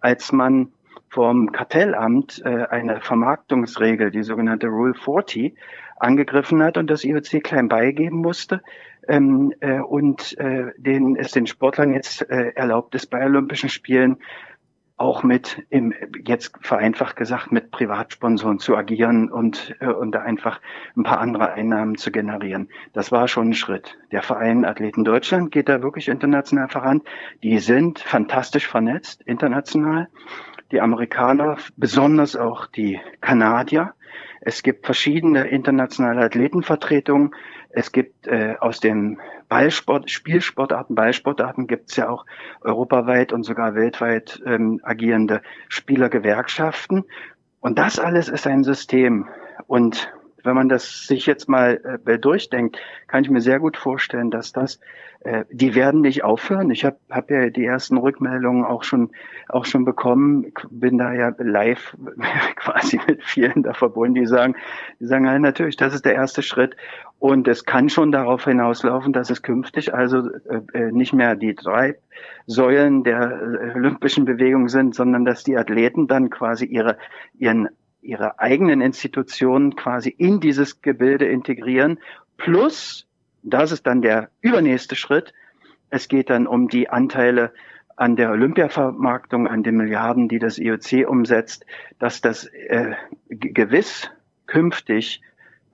als 0.00 0.32
man 0.32 0.72
vom 1.08 1.52
Kartellamt 1.52 2.42
äh, 2.44 2.66
eine 2.66 3.00
Vermarktungsregel, 3.00 4.10
die 4.10 4.24
sogenannte 4.24 4.66
Rule 4.66 4.94
40, 4.94 5.54
angegriffen 5.96 6.62
hat 6.62 6.76
und 6.76 6.90
das 6.90 7.04
IOC 7.04 7.42
klein 7.42 7.68
beigeben 7.68 8.18
musste 8.18 8.62
ähm, 9.08 9.52
äh, 9.60 9.78
und 9.78 10.36
äh, 10.38 10.72
den, 10.76 11.16
es 11.16 11.32
den 11.32 11.46
Sportlern 11.46 11.92
jetzt 11.92 12.28
äh, 12.28 12.52
erlaubt 12.54 12.94
ist, 12.94 13.06
bei 13.10 13.24
Olympischen 13.24 13.68
Spielen 13.68 14.16
auch 14.96 15.24
mit, 15.24 15.64
im, 15.70 15.92
jetzt 16.24 16.52
vereinfacht 16.60 17.16
gesagt, 17.16 17.50
mit 17.50 17.72
Privatsponsoren 17.72 18.60
zu 18.60 18.76
agieren 18.76 19.30
und, 19.30 19.74
äh, 19.80 19.86
und 19.86 20.12
da 20.12 20.22
einfach 20.22 20.60
ein 20.96 21.02
paar 21.02 21.18
andere 21.18 21.52
Einnahmen 21.52 21.96
zu 21.96 22.12
generieren. 22.12 22.68
Das 22.92 23.10
war 23.10 23.26
schon 23.26 23.50
ein 23.50 23.54
Schritt. 23.54 23.98
Der 24.12 24.22
Verein 24.22 24.64
Athleten 24.64 25.04
Deutschland 25.04 25.50
geht 25.50 25.68
da 25.68 25.82
wirklich 25.82 26.08
international 26.08 26.68
voran. 26.68 27.02
Die 27.42 27.58
sind 27.58 27.98
fantastisch 27.98 28.68
vernetzt, 28.68 29.22
international. 29.22 30.08
Die 30.70 30.80
Amerikaner, 30.80 31.56
besonders 31.76 32.36
auch 32.36 32.66
die 32.66 33.00
Kanadier. 33.20 33.94
Es 34.40 34.62
gibt 34.62 34.86
verschiedene 34.86 35.48
internationale 35.48 36.22
Athletenvertretungen. 36.22 37.34
Es 37.74 37.92
gibt 37.92 38.26
äh, 38.26 38.54
aus 38.60 38.80
den 38.80 39.20
Ballsport, 39.48 40.10
Spielsportarten, 40.10 40.94
Ballsportarten 40.94 41.66
gibt 41.66 41.90
es 41.90 41.96
ja 41.96 42.08
auch 42.08 42.24
europaweit 42.60 43.32
und 43.32 43.42
sogar 43.42 43.74
weltweit 43.74 44.40
ähm, 44.46 44.80
agierende 44.82 45.42
Spielergewerkschaften. 45.68 47.04
Und 47.60 47.78
das 47.78 47.98
alles 47.98 48.28
ist 48.28 48.46
ein 48.46 48.62
System. 48.62 49.26
Und 49.66 50.12
wenn 50.44 50.54
man 50.54 50.68
das 50.68 51.06
sich 51.06 51.26
jetzt 51.26 51.48
mal 51.48 51.98
äh, 52.06 52.18
durchdenkt, 52.18 52.78
kann 53.08 53.24
ich 53.24 53.30
mir 53.30 53.40
sehr 53.40 53.58
gut 53.58 53.76
vorstellen, 53.76 54.30
dass 54.30 54.52
das, 54.52 54.78
äh, 55.20 55.44
die 55.50 55.74
werden 55.74 56.02
nicht 56.02 56.22
aufhören. 56.22 56.70
Ich 56.70 56.84
habe 56.84 56.96
hab 57.10 57.30
ja 57.30 57.48
die 57.48 57.64
ersten 57.64 57.96
Rückmeldungen 57.96 58.64
auch 58.64 58.84
schon, 58.84 59.10
auch 59.48 59.64
schon 59.64 59.84
bekommen, 59.84 60.52
bin 60.70 60.98
da 60.98 61.12
ja 61.12 61.34
live 61.38 61.96
quasi 62.56 63.00
mit 63.06 63.22
vielen 63.24 63.62
da 63.62 63.72
verbunden, 63.72 64.14
die 64.14 64.26
sagen, 64.26 64.54
die 65.00 65.06
sagen, 65.06 65.24
ja, 65.24 65.38
natürlich, 65.38 65.76
das 65.76 65.94
ist 65.94 66.04
der 66.04 66.14
erste 66.14 66.42
Schritt. 66.42 66.76
Und 67.18 67.48
es 67.48 67.64
kann 67.64 67.88
schon 67.88 68.12
darauf 68.12 68.44
hinauslaufen, 68.44 69.14
dass 69.14 69.30
es 69.30 69.42
künftig 69.42 69.94
also 69.94 70.28
äh, 70.28 70.60
äh 70.74 70.92
nicht 70.92 71.14
mehr 71.14 71.36
die 71.36 71.54
drei 71.54 71.96
Säulen 72.46 73.02
der 73.02 73.40
äh, 73.40 73.74
olympischen 73.74 74.26
Bewegung 74.26 74.68
sind, 74.68 74.94
sondern 74.94 75.24
dass 75.24 75.42
die 75.42 75.56
Athleten 75.56 76.06
dann 76.06 76.28
quasi 76.28 76.66
ihre, 76.66 76.98
ihren 77.38 77.70
ihre 78.04 78.38
eigenen 78.38 78.80
Institutionen 78.80 79.76
quasi 79.76 80.10
in 80.10 80.40
dieses 80.40 80.82
Gebilde 80.82 81.26
integrieren. 81.26 81.98
Plus, 82.36 83.06
das 83.42 83.72
ist 83.72 83.86
dann 83.86 84.02
der 84.02 84.30
übernächste 84.40 84.96
Schritt, 84.96 85.32
es 85.90 86.08
geht 86.08 86.30
dann 86.30 86.46
um 86.46 86.68
die 86.68 86.88
Anteile 86.88 87.52
an 87.96 88.16
der 88.16 88.30
Olympiavermarktung, 88.30 89.46
an 89.46 89.62
den 89.62 89.76
Milliarden, 89.76 90.28
die 90.28 90.40
das 90.40 90.58
IOC 90.58 91.08
umsetzt, 91.08 91.64
dass 91.98 92.20
das 92.20 92.46
äh, 92.46 92.94
gewiss 93.28 94.10
künftig 94.46 95.22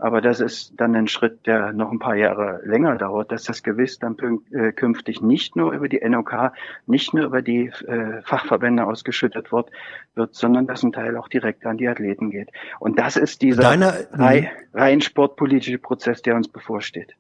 aber 0.01 0.21
das 0.21 0.41
ist 0.41 0.73
dann 0.77 0.95
ein 0.95 1.09
Schritt, 1.09 1.47
der 1.47 1.73
noch 1.73 1.93
ein 1.93 1.99
paar 1.99 2.17
Jahre 2.17 2.61
länger 2.65 2.97
dauert, 2.97 3.31
dass 3.31 3.45
das 3.45 3.63
gewiss 3.63 3.99
dann 3.99 4.17
äh, 4.51 4.73
künftig 4.73 5.21
nicht 5.21 5.57
nur 5.57 5.73
über 5.73 5.89
die 5.89 6.01
NOK, 6.01 6.53
nicht 6.87 7.13
nur 7.13 7.27
über 7.27 7.43
die 7.43 7.67
äh, 7.87 8.23
Fachverbände 8.23 8.87
ausgeschüttet 8.87 9.53
wird, 9.53 9.71
wird, 10.15 10.35
sondern 10.35 10.67
dass 10.67 10.83
ein 10.83 10.93
Teil 10.93 11.17
auch 11.17 11.29
direkt 11.29 11.67
an 11.67 11.77
die 11.77 11.89
Athleten 11.89 12.31
geht. 12.31 12.49
Und 12.79 12.99
das 12.99 13.17
ist 13.17 13.43
dieser 13.43 13.63
Deine, 13.63 14.09
rein, 14.13 14.49
rein 14.73 15.01
sportpolitische 15.01 15.79
Prozess, 15.79 16.23
der 16.23 16.35
uns 16.35 16.49
bevorsteht. 16.49 17.15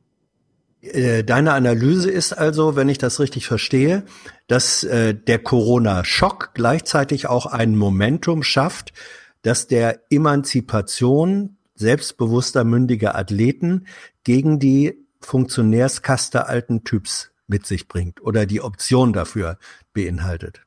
Äh, 0.82 1.24
deine 1.24 1.52
Analyse 1.52 2.10
ist 2.10 2.32
also, 2.32 2.76
wenn 2.76 2.88
ich 2.88 2.98
das 2.98 3.20
richtig 3.20 3.46
verstehe, 3.46 4.04
dass 4.46 4.84
äh, 4.84 5.14
der 5.14 5.38
Corona-Schock 5.38 6.52
gleichzeitig 6.54 7.26
auch 7.28 7.46
ein 7.46 7.76
Momentum 7.76 8.42
schafft, 8.42 8.94
dass 9.42 9.66
der 9.66 10.00
Emanzipation 10.10 11.56
selbstbewusster, 11.80 12.62
mündiger 12.64 13.16
Athleten 13.16 13.86
gegen 14.22 14.60
die 14.60 15.06
Funktionärskaste 15.20 16.46
alten 16.46 16.84
Typs 16.84 17.32
mit 17.46 17.66
sich 17.66 17.88
bringt 17.88 18.22
oder 18.22 18.46
die 18.46 18.60
Option 18.62 19.12
dafür 19.12 19.58
beinhaltet. 19.92 20.62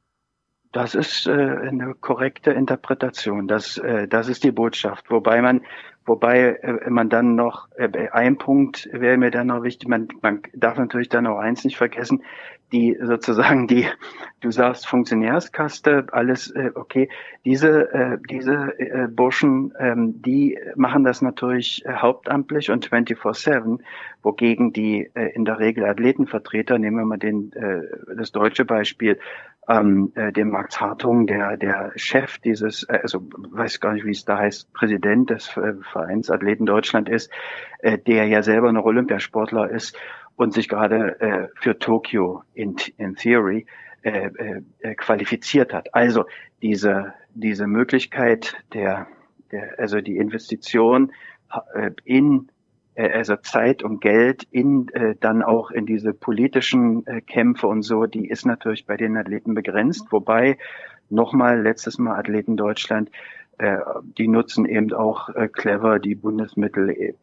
Das 0.73 0.95
ist 0.95 1.27
äh, 1.27 1.31
eine 1.31 1.93
korrekte 1.93 2.51
Interpretation. 2.51 3.47
Das, 3.47 3.77
äh, 3.77 4.07
das 4.07 4.27
ist 4.27 4.43
die 4.43 4.51
Botschaft. 4.51 5.11
Wobei 5.11 5.39
man, 5.39 5.61
wobei 6.03 6.55
äh, 6.55 6.89
man 6.89 7.09
dann 7.09 7.35
noch, 7.35 7.69
äh, 7.77 8.09
ein 8.09 8.39
Punkt 8.39 8.89
wäre 8.91 9.17
mir 9.17 9.29
dann 9.29 9.47
noch 9.47 9.61
wichtig, 9.61 9.87
man, 9.87 10.07
man 10.23 10.41
darf 10.55 10.77
natürlich 10.77 11.09
dann 11.09 11.27
auch 11.27 11.37
eins 11.37 11.63
nicht 11.63 11.77
vergessen, 11.77 12.23
die 12.73 12.97
sozusagen 13.01 13.67
die, 13.67 13.87
du 14.41 14.51
sagst 14.51 14.87
Funktionärskaste, 14.87 16.07
alles 16.11 16.51
äh, 16.51 16.71
okay. 16.73 17.07
Diese 17.45 17.93
äh, 17.93 18.17
diese 18.29 18.77
äh, 18.79 19.07
Burschen, 19.07 19.73
ähm, 19.79 20.21
die 20.21 20.57
machen 20.75 21.03
das 21.03 21.21
natürlich 21.21 21.85
äh, 21.85 21.93
hauptamtlich 21.93 22.71
und 22.71 22.89
24/7, 22.89 23.79
wogegen 24.23 24.73
die 24.73 25.09
äh, 25.13 25.27
in 25.33 25.45
der 25.45 25.59
Regel 25.59 25.85
Athletenvertreter, 25.85 26.79
nehmen 26.79 26.97
wir 26.97 27.05
mal 27.05 27.17
den 27.17 27.53
äh, 27.53 27.83
das 28.17 28.31
deutsche 28.31 28.65
Beispiel, 28.65 29.19
ähm, 29.69 30.11
äh, 30.15 30.31
dem 30.31 30.49
Max 30.49 30.81
Hartung, 30.81 31.27
der 31.27 31.55
der 31.57 31.91
Chef 31.95 32.39
dieses, 32.39 32.83
äh, 32.89 32.99
also 33.03 33.21
weiß 33.51 33.79
gar 33.79 33.93
nicht, 33.93 34.05
wie 34.05 34.11
es 34.11 34.25
da 34.25 34.39
heißt, 34.39 34.73
Präsident 34.73 35.29
des 35.29 35.55
äh, 35.57 35.73
Vereins 35.91 36.29
Athleten 36.29 36.65
Deutschland 36.65 37.07
ist, 37.07 37.31
äh, 37.79 37.97
der 37.97 38.25
ja 38.25 38.41
selber 38.41 38.71
noch 38.73 38.85
Olympiasportler 38.85 39.69
ist 39.69 39.95
und 40.35 40.53
sich 40.53 40.67
gerade 40.67 41.19
äh, 41.21 41.47
für 41.55 41.77
Tokio 41.77 42.43
in, 42.53 42.75
in 42.97 43.15
Theory 43.15 43.65
äh, 44.03 44.27
äh, 44.27 44.61
äh, 44.79 44.95
qualifiziert 44.95 45.73
hat. 45.73 45.93
Also 45.93 46.25
diese, 46.61 47.13
diese 47.33 47.67
Möglichkeit 47.67 48.55
der, 48.73 49.07
der 49.51 49.79
also 49.79 50.01
die 50.01 50.17
Investition 50.17 51.13
äh, 51.73 51.91
in 52.03 52.49
äh, 52.95 53.09
also 53.09 53.35
Zeit 53.37 53.83
und 53.83 54.01
Geld 54.01 54.43
in 54.51 54.89
äh, 54.89 55.15
dann 55.19 55.41
auch 55.41 55.71
in 55.71 55.85
diese 55.85 56.13
politischen 56.13 57.05
äh, 57.07 57.21
Kämpfe 57.21 57.67
und 57.67 57.83
so, 57.83 58.05
die 58.05 58.27
ist 58.27 58.45
natürlich 58.45 58.85
bei 58.85 58.97
den 58.97 59.17
Athleten 59.17 59.53
begrenzt. 59.53 60.07
Wobei 60.11 60.57
nochmal 61.09 61.61
letztes 61.61 61.97
Mal 61.97 62.17
Athleten 62.17 62.57
Deutschland, 62.57 63.09
äh, 63.57 63.77
die 64.17 64.27
nutzen 64.27 64.65
eben 64.65 64.91
auch 64.93 65.29
äh, 65.29 65.47
clever 65.47 65.99
die 65.99 66.15
Bundesmittel 66.15 66.89
äh, 66.89 67.13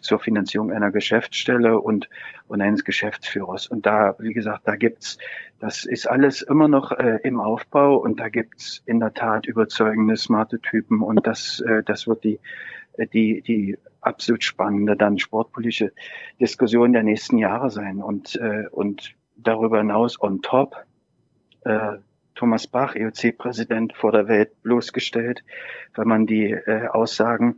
zur 0.00 0.18
Finanzierung 0.18 0.72
einer 0.72 0.90
Geschäftsstelle 0.90 1.78
und, 1.80 2.08
und 2.48 2.60
eines 2.60 2.84
Geschäftsführers. 2.84 3.66
Und 3.66 3.86
da, 3.86 4.14
wie 4.18 4.32
gesagt, 4.32 4.62
da 4.64 4.76
gibt's, 4.76 5.18
das 5.58 5.84
ist 5.84 6.06
alles 6.08 6.42
immer 6.42 6.68
noch 6.68 6.92
äh, 6.92 7.18
im 7.24 7.40
Aufbau 7.40 7.96
und 7.96 8.20
da 8.20 8.28
gibt's 8.28 8.82
in 8.86 9.00
der 9.00 9.14
Tat 9.14 9.46
überzeugende, 9.46 10.16
smarte 10.16 10.60
Typen 10.60 11.02
und 11.02 11.26
das, 11.26 11.60
äh, 11.60 11.82
das 11.84 12.06
wird 12.06 12.24
die, 12.24 12.38
die, 13.12 13.42
die 13.42 13.78
absolut 14.00 14.44
spannende 14.44 14.96
dann 14.96 15.18
sportpolitische 15.18 15.92
Diskussion 16.40 16.92
der 16.92 17.02
nächsten 17.02 17.38
Jahre 17.38 17.70
sein 17.70 18.02
und, 18.02 18.36
äh, 18.36 18.64
und 18.70 19.14
darüber 19.36 19.78
hinaus 19.78 20.20
on 20.20 20.42
top, 20.42 20.76
äh, 21.64 21.98
Thomas 22.34 22.66
Bach, 22.66 22.94
EOC-Präsident, 22.94 23.94
vor 23.94 24.12
der 24.12 24.28
Welt 24.28 24.62
bloßgestellt, 24.62 25.42
wenn 25.94 26.06
man 26.06 26.26
die 26.26 26.50
äh, 26.50 26.86
Aussagen 26.88 27.56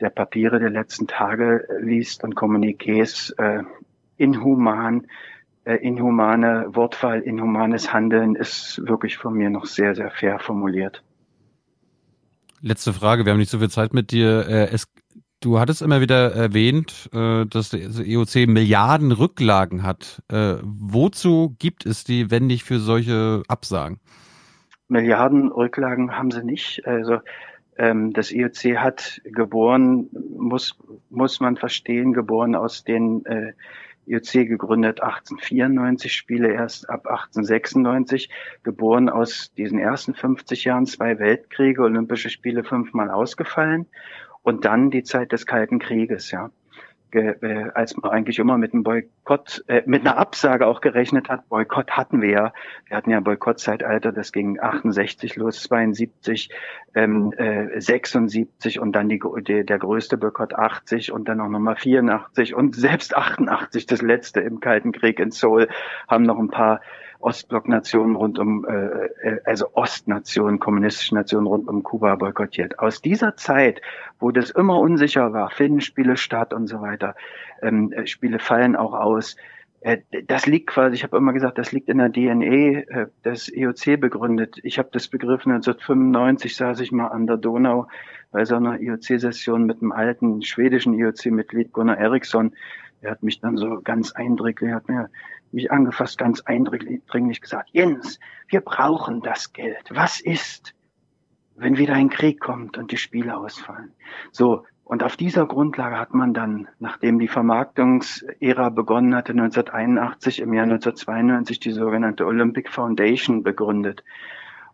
der 0.00 0.10
Papiere 0.10 0.58
der 0.58 0.70
letzten 0.70 1.06
Tage 1.06 1.66
äh, 1.68 1.82
liest 1.82 2.24
und 2.24 2.34
Kommuniqués, 2.34 3.32
äh, 3.38 3.62
inhuman, 4.16 5.06
äh, 5.64 5.76
inhumane 5.76 6.66
Wortwahl, 6.68 7.20
inhumanes 7.20 7.92
Handeln 7.92 8.34
ist 8.34 8.80
wirklich 8.86 9.16
von 9.16 9.34
mir 9.34 9.50
noch 9.50 9.66
sehr, 9.66 9.94
sehr 9.94 10.10
fair 10.10 10.38
formuliert. 10.38 11.02
Letzte 12.60 12.92
Frage, 12.92 13.24
wir 13.24 13.32
haben 13.32 13.38
nicht 13.38 13.50
so 13.50 13.58
viel 13.58 13.70
Zeit 13.70 13.92
mit 13.92 14.10
dir. 14.10 14.48
Äh, 14.48 14.68
es, 14.72 14.86
du 15.40 15.58
hattest 15.58 15.82
immer 15.82 16.00
wieder 16.00 16.34
erwähnt, 16.34 17.10
äh, 17.12 17.44
dass 17.46 17.70
der 17.70 17.80
EOC 17.80 18.46
Milliarden 18.46 19.12
Rücklagen 19.12 19.82
hat. 19.82 20.22
Wozu 20.30 21.54
gibt 21.58 21.86
es 21.86 22.04
die, 22.04 22.30
wenn 22.30 22.46
nicht 22.46 22.64
für 22.64 22.78
solche 22.78 23.42
Absagen? 23.48 24.00
Milliarden 24.88 25.50
Rücklagen 25.50 26.16
haben 26.16 26.30
sie 26.30 26.44
nicht. 26.44 26.86
Also 26.86 27.20
ähm, 27.78 28.12
das 28.12 28.30
IOC 28.30 28.76
hat 28.76 29.20
geboren, 29.24 30.08
muss, 30.12 30.78
muss 31.10 31.40
man 31.40 31.56
verstehen, 31.56 32.12
geboren 32.12 32.54
aus 32.54 32.84
den 32.84 33.24
äh, 33.26 33.52
IOC 34.06 34.46
gegründet 34.46 35.00
1894, 35.00 36.12
Spiele 36.12 36.52
erst 36.52 36.90
ab 36.90 37.06
1896, 37.06 38.30
geboren 38.62 39.08
aus 39.08 39.52
diesen 39.56 39.78
ersten 39.78 40.14
50 40.14 40.64
Jahren, 40.64 40.86
zwei 40.86 41.18
Weltkriege, 41.18 41.82
Olympische 41.82 42.28
Spiele 42.28 42.64
fünfmal 42.64 43.10
ausgefallen 43.10 43.86
und 44.42 44.64
dann 44.64 44.90
die 44.90 45.04
Zeit 45.04 45.32
des 45.32 45.46
Kalten 45.46 45.78
Krieges, 45.78 46.30
ja 46.30 46.50
äh, 47.14 47.70
als 47.74 47.96
man 47.96 48.10
eigentlich 48.10 48.38
immer 48.38 48.58
mit 48.58 48.72
einem 48.72 48.82
Boykott, 48.82 49.64
äh, 49.68 49.82
mit 49.86 50.02
einer 50.02 50.16
Absage 50.16 50.66
auch 50.66 50.80
gerechnet 50.80 51.28
hat. 51.28 51.48
Boykott 51.48 51.92
hatten 51.92 52.20
wir 52.20 52.30
ja. 52.30 52.52
Wir 52.86 52.96
hatten 52.96 53.10
ja 53.10 53.20
Boykottzeitalter, 53.20 54.12
das 54.12 54.32
ging 54.32 54.60
68 54.60 55.36
los, 55.36 55.62
72, 55.62 56.50
ähm, 56.94 57.32
äh, 57.36 57.80
76 57.80 58.80
und 58.80 58.92
dann 58.92 59.08
die, 59.08 59.20
die, 59.46 59.64
der 59.64 59.78
größte 59.78 60.16
Boykott 60.16 60.54
80 60.54 61.12
und 61.12 61.28
dann 61.28 61.40
auch 61.40 61.48
nochmal 61.48 61.76
84 61.76 62.54
und 62.54 62.74
selbst 62.74 63.16
88, 63.16 63.86
das 63.86 64.02
letzte 64.02 64.40
im 64.40 64.60
Kalten 64.60 64.92
Krieg 64.92 65.18
in 65.20 65.30
Seoul, 65.30 65.68
haben 66.08 66.24
noch 66.24 66.38
ein 66.38 66.50
paar 66.50 66.80
Ostblocknationen 67.24 68.16
rund 68.16 68.38
um, 68.38 68.66
äh, 68.66 69.06
äh, 69.26 69.40
also 69.44 69.68
Ostnationen, 69.72 70.58
kommunistische 70.58 71.14
Nationen 71.14 71.46
rund 71.46 71.68
um 71.68 71.82
Kuba 71.82 72.14
boykottiert. 72.16 72.78
Aus 72.78 73.00
dieser 73.00 73.36
Zeit, 73.36 73.80
wo 74.20 74.30
das 74.30 74.50
immer 74.50 74.78
unsicher 74.78 75.32
war, 75.32 75.50
finden 75.50 75.80
Spiele 75.80 76.16
statt 76.16 76.52
und 76.52 76.66
so 76.66 76.82
weiter, 76.82 77.14
ähm, 77.62 77.92
äh, 77.92 78.06
Spiele 78.06 78.38
fallen 78.38 78.76
auch 78.76 78.92
aus. 78.92 79.36
Äh, 79.80 79.98
das 80.26 80.46
liegt 80.46 80.68
quasi, 80.68 80.96
ich 80.96 81.02
habe 81.02 81.16
immer 81.16 81.32
gesagt, 81.32 81.56
das 81.56 81.72
liegt 81.72 81.88
in 81.88 81.98
der 81.98 82.12
DNA 82.12 82.80
äh, 82.80 83.06
des 83.24 83.48
IOC 83.48 83.98
begründet. 84.00 84.58
Ich 84.62 84.78
habe 84.78 84.90
das 84.92 85.08
begriffen 85.08 85.50
1995 85.52 86.54
saß 86.54 86.80
ich 86.80 86.92
mal 86.92 87.08
an 87.08 87.26
der 87.26 87.38
Donau 87.38 87.88
bei 88.32 88.44
so 88.44 88.56
einer 88.56 88.80
IOC-Session 88.80 89.64
mit 89.64 89.80
einem 89.80 89.92
alten 89.92 90.42
schwedischen 90.42 90.92
IOC-Mitglied 90.92 91.72
Gunnar 91.72 91.96
Eriksson. 91.96 92.52
Er 93.04 93.10
hat 93.10 93.22
mich 93.22 93.40
dann 93.40 93.56
so 93.58 93.80
ganz 93.82 94.12
eindringlich, 94.12 94.72
hat 94.72 94.88
mir 94.88 95.10
mich 95.52 95.70
angefasst, 95.70 96.16
ganz 96.16 96.40
eindringlich 96.40 97.40
gesagt, 97.40 97.68
Jens, 97.72 98.18
wir 98.48 98.62
brauchen 98.62 99.20
das 99.20 99.52
Geld. 99.52 99.90
Was 99.90 100.20
ist, 100.20 100.74
wenn 101.54 101.76
wieder 101.76 101.94
ein 101.94 102.08
Krieg 102.08 102.40
kommt 102.40 102.78
und 102.78 102.90
die 102.92 102.96
Spiele 102.96 103.36
ausfallen? 103.36 103.92
So. 104.32 104.64
Und 104.86 105.02
auf 105.02 105.16
dieser 105.16 105.46
Grundlage 105.46 105.98
hat 105.98 106.12
man 106.12 106.34
dann, 106.34 106.68
nachdem 106.78 107.18
die 107.18 107.28
Vermarktungsära 107.28 108.68
begonnen 108.68 109.14
hatte, 109.14 109.32
1981, 109.32 110.40
im 110.40 110.52
Jahr 110.52 110.64
1992 110.64 111.58
die 111.58 111.72
sogenannte 111.72 112.26
Olympic 112.26 112.70
Foundation 112.70 113.42
begründet. 113.42 114.04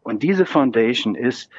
Und 0.03 0.25
diese 0.25 0.47
Foundation 0.47 1.15
ist 1.15 1.51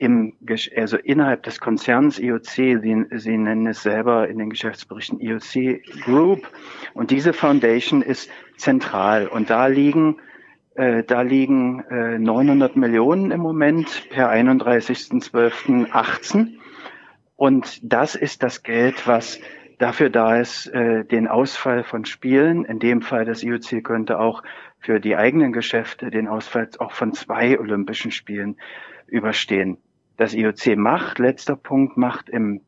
im, 0.00 0.32
also 0.76 0.96
innerhalb 0.96 1.42
des 1.42 1.60
Konzerns 1.60 2.18
IOC, 2.18 2.46
Sie, 2.46 3.04
Sie 3.10 3.36
nennen 3.36 3.66
es 3.66 3.82
selber 3.82 4.26
in 4.28 4.38
den 4.38 4.48
Geschäftsberichten 4.48 5.20
IOC 5.20 5.82
Group. 6.04 6.48
Und 6.94 7.10
diese 7.10 7.34
Foundation 7.34 8.00
ist 8.00 8.30
zentral. 8.56 9.28
Und 9.28 9.50
da 9.50 9.66
liegen, 9.66 10.16
äh, 10.74 11.04
da 11.04 11.20
liegen 11.20 11.80
äh, 11.90 12.18
900 12.18 12.76
Millionen 12.76 13.30
im 13.30 13.40
Moment 13.40 14.08
per 14.08 14.32
31.12.18. 14.32 16.54
Und 17.36 17.78
das 17.82 18.14
ist 18.14 18.42
das 18.42 18.62
Geld, 18.62 19.06
was 19.06 19.38
dafür 19.76 20.08
da 20.08 20.40
ist, 20.40 20.66
äh, 20.68 21.04
den 21.04 21.28
Ausfall 21.28 21.84
von 21.84 22.06
Spielen, 22.06 22.64
in 22.64 22.78
dem 22.78 23.02
Fall 23.02 23.26
das 23.26 23.42
IOC 23.42 23.84
könnte 23.84 24.18
auch 24.18 24.42
für 24.78 24.98
die 24.98 25.16
eigenen 25.16 25.52
Geschäfte 25.52 26.10
den 26.10 26.26
Ausfall 26.26 26.70
auch 26.78 26.92
von 26.92 27.12
zwei 27.12 27.60
Olympischen 27.60 28.12
Spielen 28.12 28.56
überstehen 29.06 29.76
das 30.20 30.34
IOC 30.34 30.76
macht, 30.76 31.18
letzter 31.18 31.56
Punkt, 31.56 31.96
macht 31.96 32.28
im 32.28 32.60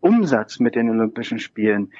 Umsatz 0.00 0.60
mit 0.60 0.74
den 0.74 0.90
Olympischen 0.90 1.38
Spielen 1.38 1.90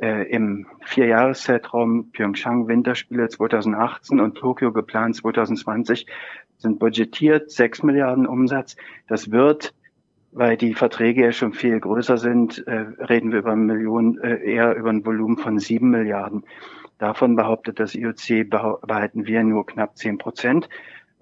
äh, 0.00 0.30
im 0.30 0.66
Vierjahreszeitraum 0.82 2.10
Pyeongchang 2.10 2.66
Winterspiele 2.66 3.28
2018 3.28 4.18
und 4.18 4.34
Tokio 4.38 4.72
geplant 4.72 5.14
2020 5.16 6.06
sind 6.56 6.78
budgetiert 6.78 7.50
6 7.50 7.82
Milliarden 7.82 8.26
Umsatz. 8.26 8.76
Das 9.08 9.30
wird, 9.30 9.74
weil 10.32 10.56
die 10.56 10.72
Verträge 10.72 11.24
ja 11.24 11.32
schon 11.32 11.52
viel 11.52 11.78
größer 11.78 12.16
sind, 12.16 12.66
äh, 12.66 12.86
reden 13.04 13.32
wir 13.32 13.40
über 13.40 13.54
Millionen, 13.56 14.18
äh, 14.22 14.38
eher 14.42 14.74
über 14.74 14.88
ein 14.88 15.04
Volumen 15.04 15.36
von 15.36 15.58
7 15.58 15.90
Milliarden. 15.90 16.44
Davon 16.96 17.36
behauptet 17.36 17.78
das 17.78 17.94
IOC, 17.94 18.48
behalten 18.48 19.26
wir 19.26 19.44
nur 19.44 19.66
knapp 19.66 19.98
10 19.98 20.16
Prozent. 20.16 20.70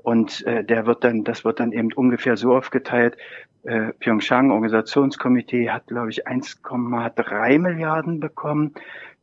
Und 0.05 0.47
äh, 0.47 0.63
der 0.63 0.87
wird 0.87 1.03
dann, 1.03 1.25
das 1.25 1.47
wird 1.47 1.61
dann 1.61 1.73
eben 1.73 1.91
ungefähr 1.95 2.37
so 2.37 2.55
aufgeteilt. 2.55 3.17
Äh, 3.63 3.95
Pyeongchang 3.99 4.51
Organisationskomitee 4.51 5.71
hat, 5.71 5.87
glaube 5.87 6.11
ich, 6.11 6.29
1,3 6.29 7.59
Milliarden 7.59 8.21
bekommen. 8.21 8.75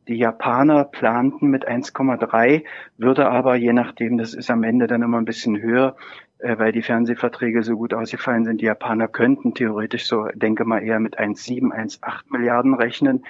Die 0.08 0.16
Japaner 0.16 0.82
planten 0.82 1.46
mit 1.50 1.68
1,3, 1.68 2.64
würde 2.98 3.30
aber, 3.30 3.54
je 3.54 3.72
nachdem, 3.72 4.18
das 4.18 4.34
ist 4.34 4.50
am 4.50 4.64
Ende 4.64 4.88
dann 4.88 5.02
immer 5.02 5.18
ein 5.18 5.24
bisschen 5.24 5.62
höher, 5.62 5.94
äh, 6.38 6.58
weil 6.58 6.72
die 6.72 6.82
Fernsehverträge 6.82 7.62
so 7.62 7.76
gut 7.76 7.94
ausgefallen 7.94 8.44
sind. 8.44 8.60
Die 8.60 8.64
Japaner 8.64 9.06
könnten 9.06 9.54
theoretisch 9.54 10.06
so, 10.06 10.26
denke 10.34 10.64
mal, 10.64 10.82
eher 10.82 10.98
mit 10.98 11.16
1,7, 11.16 11.72
1,8 11.72 12.22
Milliarden 12.30 12.74
rechnen. 12.74 13.24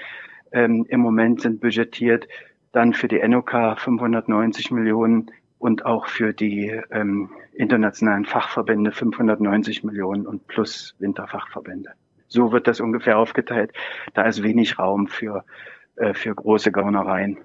Ähm, 0.52 0.86
Im 0.88 1.00
Moment 1.00 1.42
sind 1.42 1.60
budgetiert 1.60 2.26
dann 2.72 2.94
für 2.94 3.08
die 3.08 3.20
NOK 3.28 3.78
590 3.78 4.70
Millionen 4.70 5.30
und 5.58 5.84
auch 5.84 6.06
für 6.06 6.32
die 6.32 6.80
ähm, 6.90 7.28
internationalen 7.54 8.24
Fachverbände 8.24 8.92
590 8.92 9.84
Millionen 9.84 10.26
und 10.26 10.46
plus 10.46 10.94
Winterfachverbände. 10.98 11.90
So 12.28 12.52
wird 12.52 12.66
das 12.66 12.80
ungefähr 12.80 13.18
aufgeteilt. 13.18 13.72
Da 14.14 14.22
ist 14.22 14.42
wenig 14.42 14.78
Raum 14.78 15.06
für, 15.06 15.44
äh, 15.96 16.14
für 16.14 16.34
große 16.34 16.72
Gaunereien. 16.72 17.38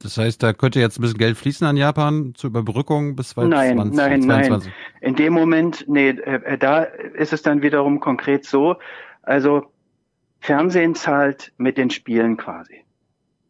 Das 0.00 0.18
heißt, 0.18 0.42
da 0.42 0.52
könnte 0.52 0.80
jetzt 0.80 0.98
ein 0.98 1.02
bisschen 1.02 1.18
Geld 1.18 1.36
fließen 1.36 1.66
an 1.66 1.78
Japan 1.78 2.34
zur 2.34 2.50
Überbrückung 2.50 3.16
bis 3.16 3.30
2022? 3.30 3.96
Nein, 3.96 4.20
nein, 4.20 4.50
nein. 4.50 4.72
In 5.00 5.16
dem 5.16 5.32
Moment, 5.32 5.86
nee, 5.88 6.10
äh, 6.10 6.58
da 6.58 6.82
ist 6.82 7.32
es 7.32 7.40
dann 7.40 7.62
wiederum 7.62 8.00
konkret 8.00 8.44
so, 8.44 8.76
also 9.22 9.64
Fernsehen 10.40 10.94
zahlt 10.94 11.54
mit 11.56 11.78
den 11.78 11.88
Spielen 11.88 12.36
quasi. 12.36 12.84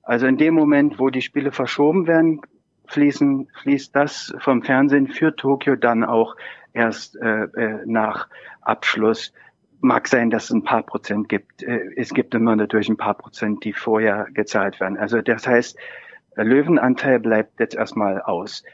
Also 0.05 0.27
in 0.27 0.37
dem 0.37 0.55
Moment, 0.55 1.01
wo 1.01 1.11
die 1.11 1.23
Spiele 1.23 1.51
verschoben 1.51 2.07
werden, 2.07 2.41
fließen, 2.87 3.49
fließt 3.63 3.95
das 3.95 4.35
vom 4.39 4.63
Fernsehen 4.63 5.09
für 5.09 5.35
Tokio 5.35 5.77
dann 5.77 6.05
auch 6.05 6.37
erst 6.73 7.17
äh, 7.17 7.45
äh, 7.45 7.83
nach 7.87 8.29
Abschluss. 8.61 9.33
Mag 9.81 10.09
sein, 10.09 10.31
dass 10.31 10.45
es 10.45 10.51
ein 10.51 10.65
paar 10.65 10.83
Prozent 10.83 11.29
gibt. 11.29 11.63
Äh, 11.63 11.91
es 11.97 12.13
gibt 12.15 12.35
immer 12.35 12.57
natürlich 12.57 12.89
ein 12.89 12.97
paar 12.97 13.15
Prozent, 13.15 13.65
die 13.65 13.73
vorher 13.73 14.27
gezahlt 14.33 14.81
werden. 14.81 14.99
Also 14.99 15.23
das 15.23 15.47
heißt, 15.47 15.79
Löwenanteil 16.37 17.21
bleibt 17.21 17.61
jetzt 17.61 17.77
erstmal 17.77 18.21
aus. 18.21 18.65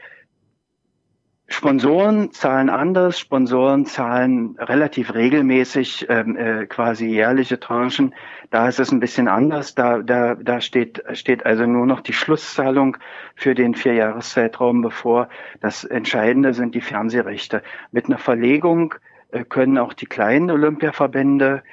Sponsoren 1.52 2.30
zahlen 2.30 2.70
anders. 2.70 3.18
Sponsoren 3.18 3.84
zahlen 3.84 4.56
relativ 4.58 5.14
regelmäßig 5.14 6.06
ähm, 6.08 6.36
äh, 6.36 6.66
quasi 6.66 7.06
jährliche 7.06 7.58
Tranchen. 7.58 8.14
Da 8.50 8.68
ist 8.68 8.78
es 8.78 8.92
ein 8.92 9.00
bisschen 9.00 9.26
anders. 9.26 9.74
Da, 9.74 9.98
da, 9.98 10.36
da 10.36 10.60
steht, 10.60 11.02
steht 11.12 11.44
also 11.44 11.66
nur 11.66 11.86
noch 11.86 12.02
die 12.02 12.12
Schlusszahlung 12.12 12.96
für 13.34 13.56
den 13.56 13.74
Vierjahreszeitraum 13.74 14.80
bevor. 14.80 15.28
Das 15.60 15.82
Entscheidende 15.82 16.54
sind 16.54 16.76
die 16.76 16.80
Fernsehrechte. 16.80 17.62
Mit 17.90 18.06
einer 18.06 18.18
Verlegung 18.18 18.94
äh, 19.32 19.44
können 19.44 19.76
auch 19.76 19.92
die 19.92 20.06
kleinen 20.06 20.52
Olympiaverbände 20.52 21.64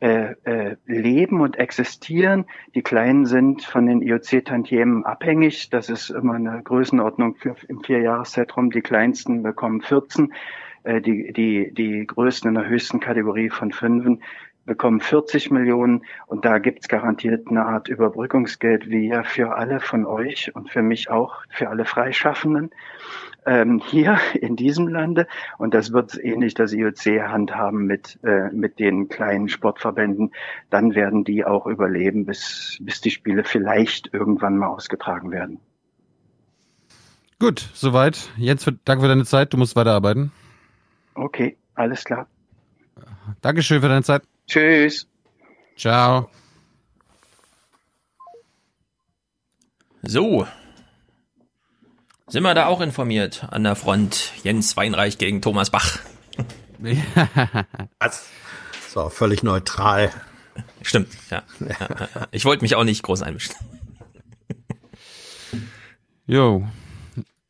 äh, 0.00 0.34
äh, 0.44 0.76
leben 0.86 1.40
und 1.40 1.56
existieren. 1.56 2.46
Die 2.74 2.82
Kleinen 2.82 3.26
sind 3.26 3.64
von 3.64 3.86
den 3.86 4.00
IOC-Tantiemen 4.00 5.04
abhängig. 5.04 5.70
Das 5.70 5.88
ist 5.88 6.10
immer 6.10 6.34
eine 6.34 6.62
Größenordnung 6.62 7.34
für, 7.34 7.56
im 7.66 7.82
Vierjahreszeitraum. 7.82 8.70
Die 8.70 8.80
kleinsten 8.80 9.42
bekommen 9.42 9.80
14, 9.80 10.32
äh, 10.84 11.00
die, 11.00 11.32
die, 11.32 11.74
die 11.74 12.06
größten 12.06 12.48
in 12.48 12.54
der 12.54 12.68
höchsten 12.68 13.00
Kategorie 13.00 13.50
von 13.50 13.72
fünfen 13.72 14.22
bekommen 14.68 15.00
40 15.00 15.50
Millionen 15.50 16.04
und 16.26 16.44
da 16.44 16.58
gibt's 16.58 16.88
garantiert 16.88 17.48
eine 17.48 17.64
Art 17.64 17.88
Überbrückungsgeld, 17.88 18.88
wie 18.88 19.08
ja 19.08 19.24
für 19.24 19.56
alle 19.56 19.80
von 19.80 20.06
euch 20.06 20.54
und 20.54 20.70
für 20.70 20.82
mich 20.82 21.10
auch, 21.10 21.42
für 21.48 21.70
alle 21.70 21.86
Freischaffenden 21.86 22.70
ähm, 23.48 23.82
hier 23.84 24.18
in 24.34 24.56
diesem 24.56 24.88
Lande. 24.88 25.26
Und 25.56 25.74
das 25.74 25.92
wird 25.92 26.22
ähnlich 26.22 26.54
das 26.54 26.72
IOC 26.72 27.22
handhaben 27.28 27.86
mit, 27.86 28.18
äh, 28.22 28.50
mit 28.52 28.78
den 28.78 29.08
kleinen 29.08 29.48
Sportverbänden. 29.48 30.32
Dann 30.70 30.94
werden 30.94 31.24
die 31.24 31.44
auch 31.44 31.66
überleben, 31.66 32.26
bis, 32.26 32.78
bis 32.80 33.00
die 33.00 33.10
Spiele 33.10 33.44
vielleicht 33.44 34.12
irgendwann 34.12 34.58
mal 34.58 34.68
ausgetragen 34.68 35.30
werden. 35.30 35.60
Gut, 37.40 37.68
soweit. 37.72 38.30
Jens, 38.36 38.70
danke 38.84 39.02
für 39.02 39.08
deine 39.08 39.24
Zeit. 39.24 39.52
Du 39.52 39.56
musst 39.56 39.76
weiterarbeiten. 39.76 40.32
Okay, 41.14 41.56
alles 41.74 42.04
klar. 42.04 42.26
Dankeschön 43.40 43.80
für 43.80 43.88
deine 43.88 44.02
Zeit. 44.02 44.22
Tschüss. 44.46 45.06
Ciao. 45.76 46.28
So, 50.02 50.46
sind 52.28 52.42
wir 52.42 52.54
da 52.54 52.66
auch 52.66 52.80
informiert 52.80 53.46
an 53.50 53.64
der 53.64 53.76
Front? 53.76 54.32
Jens 54.42 54.76
Weinreich 54.76 55.18
gegen 55.18 55.42
Thomas 55.42 55.70
Bach. 55.70 55.98
das 57.98 58.28
war 58.94 59.10
völlig 59.10 59.42
neutral. 59.42 60.10
Stimmt, 60.82 61.08
ja. 61.30 61.42
Ich 62.30 62.44
wollte 62.44 62.62
mich 62.62 62.74
auch 62.74 62.84
nicht 62.84 63.02
groß 63.02 63.22
einmischen. 63.22 63.54
Jo, 66.30 66.68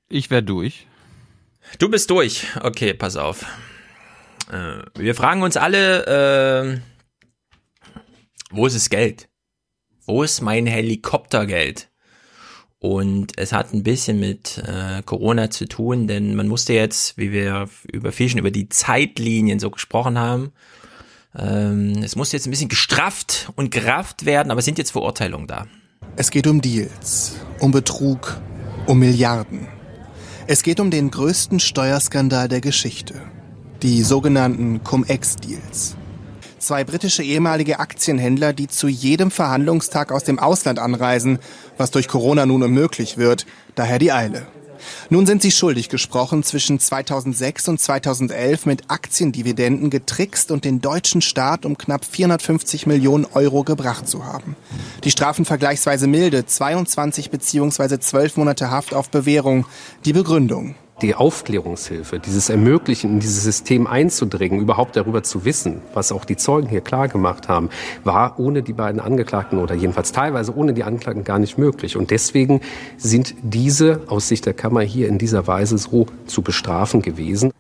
ich 0.08 0.30
wär 0.30 0.40
durch. 0.40 0.86
Du 1.80 1.90
bist 1.90 2.10
durch. 2.10 2.46
Okay, 2.60 2.94
pass 2.94 3.16
auf. 3.16 3.44
Äh, 4.52 4.84
wir 4.94 5.16
fragen 5.16 5.42
uns 5.42 5.56
alle, 5.56 6.76
äh, 6.76 6.80
wo 8.50 8.66
ist 8.66 8.76
das 8.76 8.88
Geld? 8.88 9.28
Wo 10.06 10.22
ist 10.22 10.42
mein 10.42 10.66
Helikoptergeld? 10.66 11.87
Und 12.80 13.32
es 13.36 13.52
hat 13.52 13.74
ein 13.74 13.82
bisschen 13.82 14.20
mit 14.20 14.58
äh, 14.58 15.02
Corona 15.02 15.50
zu 15.50 15.66
tun, 15.66 16.06
denn 16.06 16.36
man 16.36 16.46
musste 16.46 16.74
jetzt, 16.74 17.18
wie 17.18 17.32
wir 17.32 17.68
über 17.90 18.12
Fischen, 18.12 18.38
über 18.38 18.52
die 18.52 18.68
Zeitlinien 18.68 19.58
so 19.58 19.70
gesprochen 19.70 20.16
haben, 20.16 20.52
ähm, 21.36 21.94
es 22.04 22.14
musste 22.14 22.36
jetzt 22.36 22.46
ein 22.46 22.50
bisschen 22.50 22.68
gestrafft 22.68 23.50
und 23.56 23.72
gerafft 23.72 24.24
werden, 24.24 24.52
aber 24.52 24.60
es 24.60 24.64
sind 24.64 24.78
jetzt 24.78 24.92
Verurteilungen 24.92 25.48
da. 25.48 25.66
Es 26.16 26.30
geht 26.30 26.46
um 26.46 26.60
Deals, 26.60 27.34
um 27.58 27.72
Betrug, 27.72 28.40
Um 28.86 29.00
Milliarden. 29.00 29.68
Es 30.46 30.62
geht 30.62 30.80
um 30.80 30.90
den 30.90 31.10
größten 31.10 31.60
Steuerskandal 31.60 32.48
der 32.48 32.62
Geschichte. 32.62 33.20
Die 33.82 34.02
sogenannten 34.02 34.82
Cum-Ex-Deals. 34.82 35.97
Zwei 36.68 36.84
britische 36.84 37.22
ehemalige 37.22 37.78
Aktienhändler, 37.78 38.52
die 38.52 38.68
zu 38.68 38.88
jedem 38.88 39.30
Verhandlungstag 39.30 40.12
aus 40.12 40.24
dem 40.24 40.38
Ausland 40.38 40.78
anreisen, 40.78 41.38
was 41.78 41.90
durch 41.90 42.08
Corona 42.08 42.44
nun 42.44 42.62
unmöglich 42.62 43.16
wird, 43.16 43.46
daher 43.74 43.98
die 43.98 44.12
Eile. 44.12 44.46
Nun 45.08 45.24
sind 45.24 45.40
sie 45.40 45.50
schuldig 45.50 45.88
gesprochen, 45.88 46.42
zwischen 46.42 46.78
2006 46.78 47.68
und 47.68 47.80
2011 47.80 48.66
mit 48.66 48.90
Aktiendividenden 48.90 49.88
getrickst 49.88 50.50
und 50.50 50.66
den 50.66 50.82
deutschen 50.82 51.22
Staat 51.22 51.64
um 51.64 51.78
knapp 51.78 52.04
450 52.04 52.86
Millionen 52.86 53.24
Euro 53.32 53.62
gebracht 53.62 54.06
zu 54.06 54.26
haben. 54.26 54.54
Die 55.04 55.10
Strafen 55.10 55.46
vergleichsweise 55.46 56.06
milde, 56.06 56.44
22 56.44 57.30
bzw. 57.30 57.98
12 57.98 58.36
Monate 58.36 58.70
Haft 58.70 58.92
auf 58.92 59.08
Bewährung. 59.08 59.64
Die 60.04 60.12
Begründung 60.12 60.74
die 61.02 61.14
Aufklärungshilfe, 61.14 62.18
dieses 62.18 62.48
Ermöglichen, 62.48 63.12
in 63.12 63.20
dieses 63.20 63.44
System 63.44 63.86
einzudringen, 63.86 64.60
überhaupt 64.60 64.96
darüber 64.96 65.22
zu 65.22 65.44
wissen, 65.44 65.80
was 65.94 66.12
auch 66.12 66.24
die 66.24 66.36
Zeugen 66.36 66.68
hier 66.68 66.80
klar 66.80 67.08
gemacht 67.08 67.48
haben, 67.48 67.70
war 68.04 68.38
ohne 68.38 68.62
die 68.62 68.72
beiden 68.72 69.00
Angeklagten 69.00 69.58
oder 69.58 69.74
jedenfalls 69.74 70.12
teilweise 70.12 70.54
ohne 70.56 70.74
die 70.74 70.84
Anklagten 70.84 71.24
gar 71.24 71.38
nicht 71.38 71.58
möglich. 71.58 71.96
Und 71.96 72.10
deswegen 72.10 72.60
sind 72.96 73.34
diese 73.42 74.02
aus 74.08 74.28
Sicht 74.28 74.46
der 74.46 74.54
Kammer 74.54 74.80
hier 74.80 75.08
in 75.08 75.18
dieser 75.18 75.46
Weise 75.46 75.78
so 75.78 76.06
zu 76.26 76.42
bestrafen 76.42 77.02
gewesen. 77.02 77.52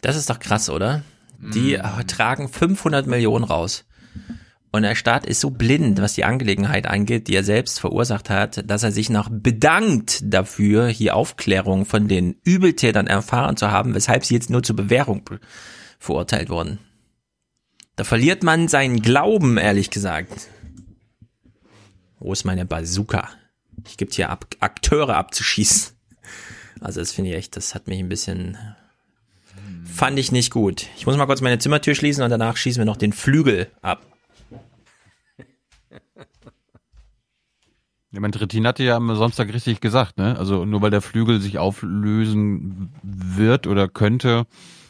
Das 0.00 0.16
ist 0.16 0.30
doch 0.30 0.40
krass, 0.40 0.68
oder? 0.68 1.02
Die 1.38 1.76
Mhm. 1.76 2.06
tragen 2.06 2.48
500 2.48 3.06
Millionen 3.06 3.44
raus. 3.44 3.84
Und 4.74 4.82
der 4.82 4.94
Staat 4.94 5.26
ist 5.26 5.40
so 5.40 5.50
blind, 5.50 6.00
was 6.00 6.14
die 6.14 6.24
Angelegenheit 6.24 6.86
angeht, 6.86 7.28
die 7.28 7.36
er 7.36 7.44
selbst 7.44 7.78
verursacht 7.78 8.30
hat, 8.30 8.68
dass 8.70 8.82
er 8.82 8.90
sich 8.90 9.10
noch 9.10 9.28
bedankt 9.30 10.22
dafür, 10.24 10.88
hier 10.88 11.14
Aufklärung 11.14 11.84
von 11.84 12.08
den 12.08 12.36
Übeltätern 12.42 13.06
erfahren 13.06 13.58
zu 13.58 13.70
haben, 13.70 13.94
weshalb 13.94 14.24
sie 14.24 14.34
jetzt 14.34 14.48
nur 14.48 14.62
zur 14.62 14.74
Bewährung 14.74 15.24
be- 15.24 15.40
verurteilt 15.98 16.48
wurden. 16.48 16.78
Da 17.96 18.04
verliert 18.04 18.42
man 18.42 18.66
seinen 18.66 19.02
Glauben, 19.02 19.58
ehrlich 19.58 19.90
gesagt. 19.90 20.48
Wo 22.18 22.32
ist 22.32 22.44
meine 22.44 22.64
Bazooka? 22.64 23.28
Ich 23.86 23.98
gibt 23.98 24.14
hier 24.14 24.30
ab 24.30 24.46
Akteure 24.60 25.16
abzuschießen. 25.16 25.94
Also 26.80 27.00
das 27.00 27.12
finde 27.12 27.30
ich 27.30 27.36
echt, 27.36 27.56
das 27.56 27.74
hat 27.74 27.88
mich 27.88 27.98
ein 27.98 28.08
bisschen 28.08 28.56
fand 29.84 30.18
ich 30.18 30.32
nicht 30.32 30.50
gut. 30.50 30.86
Ich 30.96 31.04
muss 31.04 31.18
mal 31.18 31.26
kurz 31.26 31.42
meine 31.42 31.58
Zimmertür 31.58 31.94
schließen 31.94 32.24
und 32.24 32.30
danach 32.30 32.56
schießen 32.56 32.80
wir 32.80 32.86
noch 32.86 32.96
den 32.96 33.12
Flügel 33.12 33.70
ab. 33.82 34.06
Ja, 38.12 38.20
mein 38.20 38.32
Trittin 38.32 38.66
hatte 38.66 38.82
ja 38.84 38.96
am 38.96 39.14
Samstag 39.16 39.52
richtig 39.52 39.80
gesagt, 39.80 40.18
ne? 40.18 40.38
Also 40.38 40.64
nur 40.66 40.82
weil 40.82 40.90
der 40.90 41.00
Flügel 41.00 41.40
sich 41.40 41.58
auflösen 41.58 42.92
wird 43.02 43.66
oder 43.66 43.88
könnte, 43.88 44.44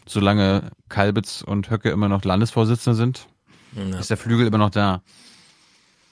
solange 0.06 0.70
Kalbitz 0.88 1.42
und 1.42 1.70
Höcke 1.70 1.90
immer 1.90 2.08
noch 2.08 2.24
Landesvorsitzende 2.24 2.96
sind, 2.96 3.28
Ja. 3.76 3.98
ist 4.00 4.10
der 4.10 4.16
Flügel 4.16 4.46
immer 4.46 4.58
noch 4.58 4.70
da. 4.70 5.02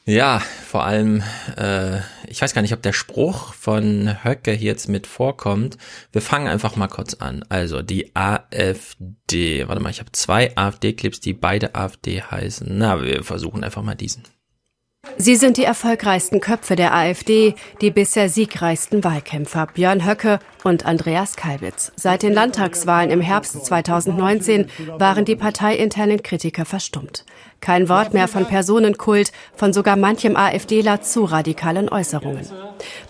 Ja, 0.06 0.38
vor 0.66 0.84
allem, 0.84 1.22
äh, 1.56 1.98
ich 2.26 2.40
weiß 2.40 2.54
gar 2.54 2.62
nicht, 2.62 2.72
ob 2.72 2.82
der 2.82 2.92
Spruch 2.94 3.52
von 3.54 4.24
Höcke 4.24 4.50
hier 4.52 4.70
jetzt 4.70 4.88
mit 4.88 5.06
vorkommt. 5.06 5.76
Wir 6.10 6.22
fangen 6.22 6.48
einfach 6.48 6.74
mal 6.76 6.88
kurz 6.88 7.14
an. 7.14 7.44
Also 7.48 7.82
die 7.82 8.14
AfD, 8.16 9.68
warte 9.68 9.82
mal, 9.82 9.90
ich 9.90 10.00
habe 10.00 10.10
zwei 10.12 10.56
AfD-Clips, 10.56 11.20
die 11.20 11.32
beide 11.34 11.74
AfD 11.74 12.22
heißen. 12.22 12.66
Na, 12.70 13.02
wir 13.02 13.22
versuchen 13.24 13.62
einfach 13.62 13.82
mal 13.82 13.94
diesen. 13.94 14.22
Sie 15.16 15.36
sind 15.36 15.56
die 15.56 15.64
erfolgreichsten 15.64 16.40
Köpfe 16.40 16.76
der 16.76 16.94
AfD, 16.94 17.54
die 17.80 17.90
bisher 17.90 18.28
siegreichsten 18.28 19.02
Wahlkämpfer 19.02 19.66
Björn 19.72 20.06
Höcke 20.06 20.38
und 20.64 20.86
Andreas 20.86 21.36
Kalbitz. 21.36 21.92
Seit 21.96 22.22
den 22.22 22.32
Landtagswahlen 22.32 23.10
im 23.10 23.20
Herbst 23.20 23.64
2019 23.64 24.66
waren 24.98 25.24
die 25.24 25.36
parteiinternen 25.36 26.22
Kritiker 26.22 26.64
verstummt. 26.64 27.24
Kein 27.60 27.88
Wort 27.88 28.14
mehr 28.14 28.28
von 28.28 28.46
Personenkult, 28.46 29.32
von 29.54 29.72
sogar 29.72 29.96
manchem 29.96 30.36
AfDler 30.36 31.00
zu 31.02 31.24
radikalen 31.24 31.88
Äußerungen. 31.90 32.46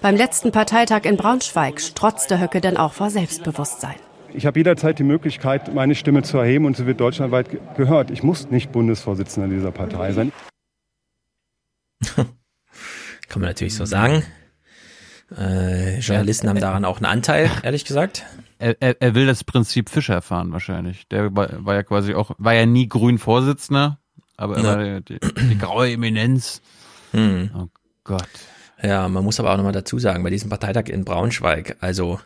Beim 0.01 0.17
letzten 0.17 0.53
Parteitag 0.53 1.05
in 1.05 1.17
Braunschweig 1.17 1.81
strotzte 1.81 2.41
Höcke 2.41 2.61
denn 2.61 2.77
auch 2.77 2.93
vor 2.93 3.11
Selbstbewusstsein. 3.11 3.95
Ich 4.33 4.47
habe 4.47 4.59
jederzeit 4.61 4.99
die 5.01 5.05
Möglichkeit, 5.05 5.75
meine 5.75 5.97
Stimme 5.97 6.23
zu 6.23 6.39
erheben 6.39 6.65
und 6.67 6.77
sie 6.77 6.87
wird 6.87 7.01
deutschlandweit 7.01 7.51
ge- 7.51 7.61
gehört. 7.77 8.11
Ich 8.13 8.23
muss 8.23 8.49
nicht 8.51 8.71
Bundesvorsitzender 8.71 9.49
dieser 9.49 9.73
Partei 9.73 10.13
sein. 10.13 10.33
Kann 13.29 13.41
man 13.43 13.51
natürlich 13.51 13.75
so 13.75 13.85
sagen. 13.85 14.25
Äh, 15.37 16.01
Journalisten 16.01 16.49
haben 16.49 16.59
daran 16.61 16.85
auch 16.85 16.97
einen 16.97 17.07
Anteil, 17.07 17.51
ehrlich 17.63 17.85
gesagt. 17.85 18.25
Er, 18.59 18.77
er, 18.81 19.01
er 19.01 19.15
will 19.15 19.27
das 19.27 19.45
Prinzip 19.45 19.89
Fischer 19.89 20.15
erfahren 20.15 20.53
wahrscheinlich. 20.53 21.07
Der 21.09 21.35
war, 21.35 21.65
war 21.65 21.75
ja 21.75 21.83
quasi 21.85 22.15
auch, 22.15 22.33
war 22.39 22.55
ja 22.55 22.67
nie 22.67 22.89
grün 22.89 23.19
Vorsitzender, 23.19 24.01
aber 24.37 24.57
er 24.57 24.63
Ja. 24.65 24.69
war 24.95 25.01
die, 25.01 25.19
die 25.21 25.59
graue 25.59 25.91
Eminenz. 25.93 26.63
Hm. 27.13 27.51
Oh 27.55 27.69
Gott. 28.05 28.29
Ja, 28.83 29.09
man 29.09 29.23
muss 29.25 29.39
aber 29.39 29.53
auch 29.53 29.57
nochmal 29.57 29.73
dazu 29.73 29.99
sagen, 29.99 30.23
bei 30.25 30.31
diesem 30.31 30.51
Parteitag 30.51 30.87
in 30.89 31.05
Braunschweig, 31.05 31.77
also 31.81 32.19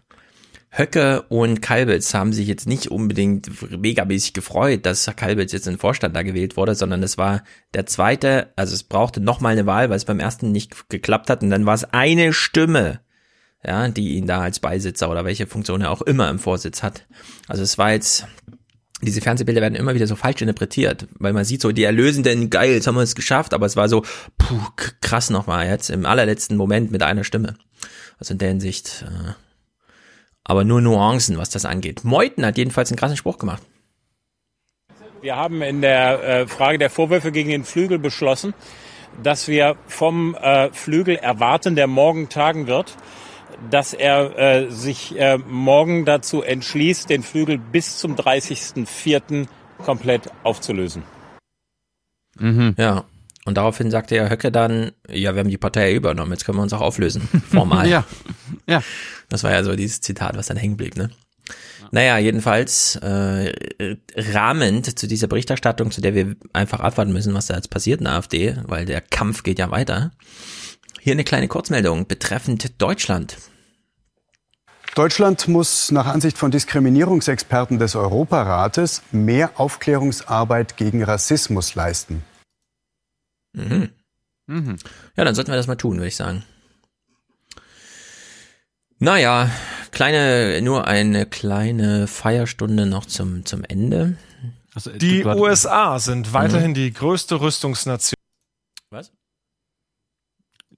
Höcke 0.76 1.22
und 1.28 1.62
Kalbitz 1.62 2.14
haben 2.14 2.32
sich 2.32 2.48
jetzt 2.48 2.66
nicht 2.66 2.90
unbedingt 2.90 3.48
megamäßig 3.70 4.32
gefreut, 4.32 4.84
dass 4.84 5.08
Kalbitz 5.14 5.52
jetzt 5.52 5.68
in 5.68 5.74
den 5.74 5.78
Vorstand 5.78 6.16
da 6.16 6.22
gewählt 6.22 6.56
wurde, 6.56 6.74
sondern 6.74 7.02
es 7.04 7.16
war 7.16 7.44
der 7.74 7.86
zweite, 7.86 8.52
also 8.56 8.74
es 8.74 8.82
brauchte 8.82 9.20
nochmal 9.20 9.52
eine 9.52 9.66
Wahl, 9.66 9.88
weil 9.88 9.96
es 9.96 10.04
beim 10.04 10.18
ersten 10.18 10.50
nicht 10.50 10.88
geklappt 10.88 11.30
hat 11.30 11.42
und 11.42 11.50
dann 11.50 11.64
war 11.64 11.74
es 11.74 11.84
eine 11.84 12.32
Stimme, 12.32 13.00
ja, 13.64 13.86
die 13.88 14.16
ihn 14.16 14.26
da 14.26 14.40
als 14.40 14.58
Beisitzer 14.58 15.08
oder 15.10 15.24
welche 15.24 15.46
Funktion 15.46 15.80
er 15.80 15.92
auch 15.92 16.02
immer 16.02 16.28
im 16.28 16.40
Vorsitz 16.40 16.82
hat. 16.82 17.06
Also 17.46 17.62
es 17.62 17.78
war 17.78 17.92
jetzt, 17.92 18.26
diese 19.00 19.20
Fernsehbilder 19.20 19.60
werden 19.60 19.76
immer 19.76 19.94
wieder 19.94 20.08
so 20.08 20.16
falsch 20.16 20.42
interpretiert, 20.42 21.06
weil 21.20 21.32
man 21.32 21.44
sieht 21.44 21.62
so, 21.62 21.70
die 21.70 21.84
Erlösenden, 21.84 22.50
geil, 22.50 22.72
jetzt 22.72 22.88
haben 22.88 22.96
wir 22.96 23.02
es 23.02 23.14
geschafft, 23.14 23.54
aber 23.54 23.66
es 23.66 23.76
war 23.76 23.88
so, 23.88 24.02
puh, 24.38 24.60
krass 25.00 25.30
nochmal 25.30 25.68
jetzt, 25.68 25.88
im 25.90 26.04
allerletzten 26.04 26.56
Moment 26.56 26.90
mit 26.90 27.04
einer 27.04 27.22
Stimme. 27.22 27.54
Also 28.18 28.32
in 28.32 28.38
der 28.38 28.48
Hinsicht, 28.48 29.04
äh, 29.06 29.43
aber 30.44 30.64
nur 30.64 30.80
Nuancen, 30.80 31.38
was 31.38 31.50
das 31.50 31.64
angeht. 31.64 32.04
Meuthen 32.04 32.44
hat 32.44 32.58
jedenfalls 32.58 32.90
einen 32.90 32.98
krassen 32.98 33.16
Spruch 33.16 33.38
gemacht. 33.38 33.62
Wir 35.20 35.36
haben 35.36 35.62
in 35.62 35.80
der 35.80 36.22
äh, 36.22 36.46
Frage 36.46 36.78
der 36.78 36.90
Vorwürfe 36.90 37.32
gegen 37.32 37.48
den 37.48 37.64
Flügel 37.64 37.98
beschlossen, 37.98 38.52
dass 39.22 39.48
wir 39.48 39.76
vom 39.86 40.34
äh, 40.34 40.70
Flügel 40.72 41.16
erwarten, 41.16 41.76
der 41.76 41.86
morgen 41.86 42.28
tagen 42.28 42.66
wird, 42.66 42.94
dass 43.70 43.94
er 43.94 44.38
äh, 44.38 44.70
sich 44.70 45.14
morgen 45.46 46.04
dazu 46.04 46.42
entschließt, 46.42 47.08
den 47.08 47.22
Flügel 47.22 47.56
bis 47.56 47.96
zum 47.98 48.16
30.04. 48.16 49.46
komplett 49.78 50.30
aufzulösen. 50.42 51.04
Mhm. 52.38 52.74
Ja. 52.76 53.04
Und 53.44 53.56
daraufhin 53.58 53.90
sagte 53.90 54.16
ja 54.16 54.28
Höcke 54.28 54.50
dann, 54.50 54.92
ja, 55.08 55.34
wir 55.34 55.40
haben 55.40 55.50
die 55.50 55.58
Partei 55.58 55.90
ja 55.90 55.96
übernommen, 55.96 56.32
jetzt 56.32 56.44
können 56.44 56.58
wir 56.58 56.62
uns 56.62 56.72
auch 56.72 56.80
auflösen. 56.80 57.28
Formal. 57.50 57.88
Ja. 57.88 58.04
Ja. 58.66 58.82
Das 59.28 59.44
war 59.44 59.52
ja 59.52 59.62
so 59.62 59.76
dieses 59.76 60.00
Zitat, 60.00 60.36
was 60.36 60.46
dann 60.46 60.56
hängen 60.56 60.76
blieb, 60.76 60.96
ne? 60.96 61.10
Naja, 61.90 62.18
jedenfalls 62.18 62.96
äh, 62.96 63.52
rahmend 64.16 64.98
zu 64.98 65.06
dieser 65.06 65.28
Berichterstattung, 65.28 65.90
zu 65.90 66.00
der 66.00 66.14
wir 66.14 66.34
einfach 66.52 66.80
abwarten 66.80 67.12
müssen, 67.12 67.34
was 67.34 67.46
da 67.46 67.54
jetzt 67.54 67.70
passiert 67.70 68.00
in 68.00 68.04
der 68.04 68.14
AfD, 68.14 68.56
weil 68.64 68.84
der 68.84 69.00
Kampf 69.00 69.42
geht 69.42 69.58
ja 69.58 69.70
weiter. 69.70 70.10
Hier 71.00 71.12
eine 71.12 71.22
kleine 71.22 71.46
Kurzmeldung 71.46 72.06
betreffend 72.08 72.80
Deutschland. 72.82 73.36
Deutschland 74.94 75.46
muss 75.48 75.90
nach 75.90 76.06
Ansicht 76.06 76.38
von 76.38 76.50
Diskriminierungsexperten 76.50 77.78
des 77.78 77.94
Europarates 77.94 79.02
mehr 79.12 79.50
Aufklärungsarbeit 79.56 80.76
gegen 80.76 81.04
Rassismus 81.04 81.74
leisten. 81.74 82.24
Mhm. 83.54 83.88
Mhm. 84.47 84.76
Ja, 85.17 85.24
dann 85.24 85.35
sollten 85.35 85.51
wir 85.51 85.56
das 85.56 85.67
mal 85.67 85.76
tun, 85.76 85.97
würde 85.97 86.08
ich 86.08 86.17
sagen. 86.17 86.44
Naja, 88.99 89.51
kleine, 89.90 90.60
nur 90.62 90.87
eine 90.87 91.26
kleine 91.26 92.06
Feierstunde 92.06 92.87
noch 92.87 93.06
zum, 93.06 93.44
zum 93.44 93.65
Ende. 93.65 94.17
Also, 94.74 94.90
Die 94.90 95.24
USA 95.24 95.99
sind 95.99 96.33
weiterhin 96.33 96.70
Mhm. 96.70 96.74
die 96.74 96.92
größte 96.92 97.40
Rüstungsnation. 97.40 98.15
Was? 98.90 99.12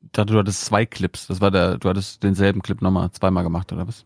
Ich 0.03 0.12
dachte, 0.12 0.33
du 0.33 0.39
hattest 0.39 0.65
zwei 0.65 0.87
Clips. 0.87 1.26
Das 1.26 1.41
war 1.41 1.51
der, 1.51 1.78
du 1.78 1.89
hattest 1.89 2.23
denselben 2.23 2.62
Clip 2.62 2.81
nochmal 2.81 3.10
zweimal 3.12 3.44
gemacht, 3.44 3.73
oder 3.73 3.87
was? 3.87 4.05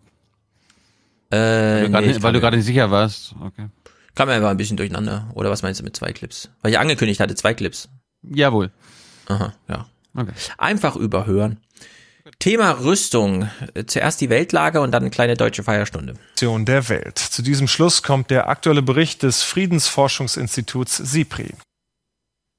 Äh, 1.31 1.37
Weil 1.37 1.83
du 1.85 1.91
gerade 1.91 2.07
nee, 2.07 2.13
nicht- 2.13 2.23
weil 2.23 2.33
du 2.33 2.41
gerade 2.41 2.57
nicht 2.57 2.67
sicher 2.67 2.91
warst. 2.91 3.35
Okay. 3.41 3.69
Kam 4.17 4.29
mir 4.29 4.35
einfach 4.35 4.51
ein 4.51 4.57
bisschen 4.57 4.77
durcheinander. 4.77 5.31
Oder 5.35 5.51
was 5.51 5.63
meinst 5.63 5.81
du 5.81 5.85
mit 5.85 5.95
zwei 5.97 6.13
Clips? 6.13 6.51
Weil 6.63 6.73
ich 6.73 6.79
angekündigt 6.79 7.21
hatte, 7.21 7.35
zwei 7.37 7.55
Clips. 7.55 7.89
Jawohl. 8.23 8.71
Aha, 9.27 9.53
ja. 9.69 9.87
Okay. 10.17 10.33
Einfach 10.59 10.97
überhören. 10.97 11.61
Thema 12.39 12.73
Rüstung. 12.73 13.51
Zuerst 13.87 14.21
die 14.21 14.31
Weltlage 14.31 14.81
und 14.81 14.93
dann 14.93 15.03
eine 15.03 15.11
kleine 15.11 15.37
deutsche 15.37 15.63
Feierstunde. 15.63 16.15
der 16.65 16.89
Welt. 16.89 17.19
Zu 17.19 17.43
diesem 17.43 17.69
Schluss 17.69 18.03
kommt 18.03 18.31
der 18.31 18.49
aktuelle 18.49 18.83
Bericht 18.83 19.23
des 19.23 19.43
Friedensforschungsinstituts 19.43 20.97
SIPRI. 20.97 21.55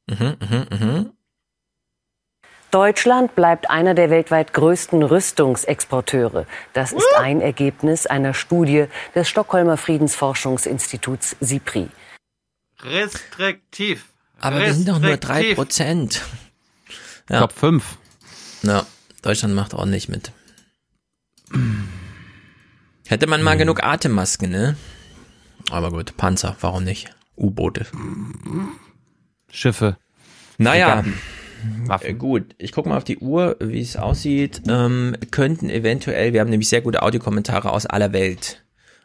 Mhm, 0.08 0.36
mhm, 0.40 0.66
mhm. 0.70 1.12
Deutschland 2.72 3.36
bleibt 3.36 3.70
einer 3.70 3.94
der 3.94 4.10
weltweit 4.10 4.54
größten 4.54 5.04
Rüstungsexporteure. 5.04 6.46
Das 6.72 6.94
ist 6.94 7.06
ein 7.18 7.42
Ergebnis 7.42 8.08
einer 8.08 8.34
Studie 8.34 8.86
des 9.14 9.28
Stockholmer 9.28 9.76
Friedensforschungsinstituts 9.76 11.36
SIPRI. 11.42 11.90
Restriktiv. 12.82 14.11
Aber 14.42 14.60
wir 14.60 14.74
sind 14.74 14.88
doch 14.88 15.00
nur 15.00 15.18
drei. 15.18 15.54
Prozent. 15.56 16.22
Ich 16.90 17.26
glaube 17.28 17.54
fünf. 17.54 17.98
Ja, 18.64 18.86
Deutschland 19.22 19.54
macht 19.56 19.74
ordentlich 19.74 20.10
mit. 20.10 20.32
Hätte 23.08 23.28
man 23.28 23.44
mal 23.44 23.58
genug 23.58 23.84
Atemmasken, 23.84 24.50
ne? 24.50 24.76
Aber 25.70 25.92
gut, 25.92 26.18
Panzer, 26.18 26.56
warum 26.62 26.84
nicht? 26.84 27.14
U-Boote. 27.38 27.86
Schiffe. 29.50 29.98
Naja, 30.58 31.04
Waffen. 31.86 32.08
äh, 32.08 32.14
gut. 32.14 32.56
Ich 32.58 32.72
gucke 32.72 32.90
mal 32.90 32.98
auf 32.98 33.04
die 33.04 33.18
Uhr, 33.18 33.58
wie 33.60 33.82
es 33.82 33.96
aussieht. 33.96 34.62
Ähm, 34.68 35.16
könnten 35.32 35.70
eventuell, 35.70 36.34
wir 36.34 36.42
haben 36.42 36.50
nämlich 36.50 36.70
sehr 36.70 36.82
gute 36.82 37.02
Audiokommentare 37.02 37.72
aus 37.72 37.86
aller 37.86 38.14
Welt. 38.14 38.64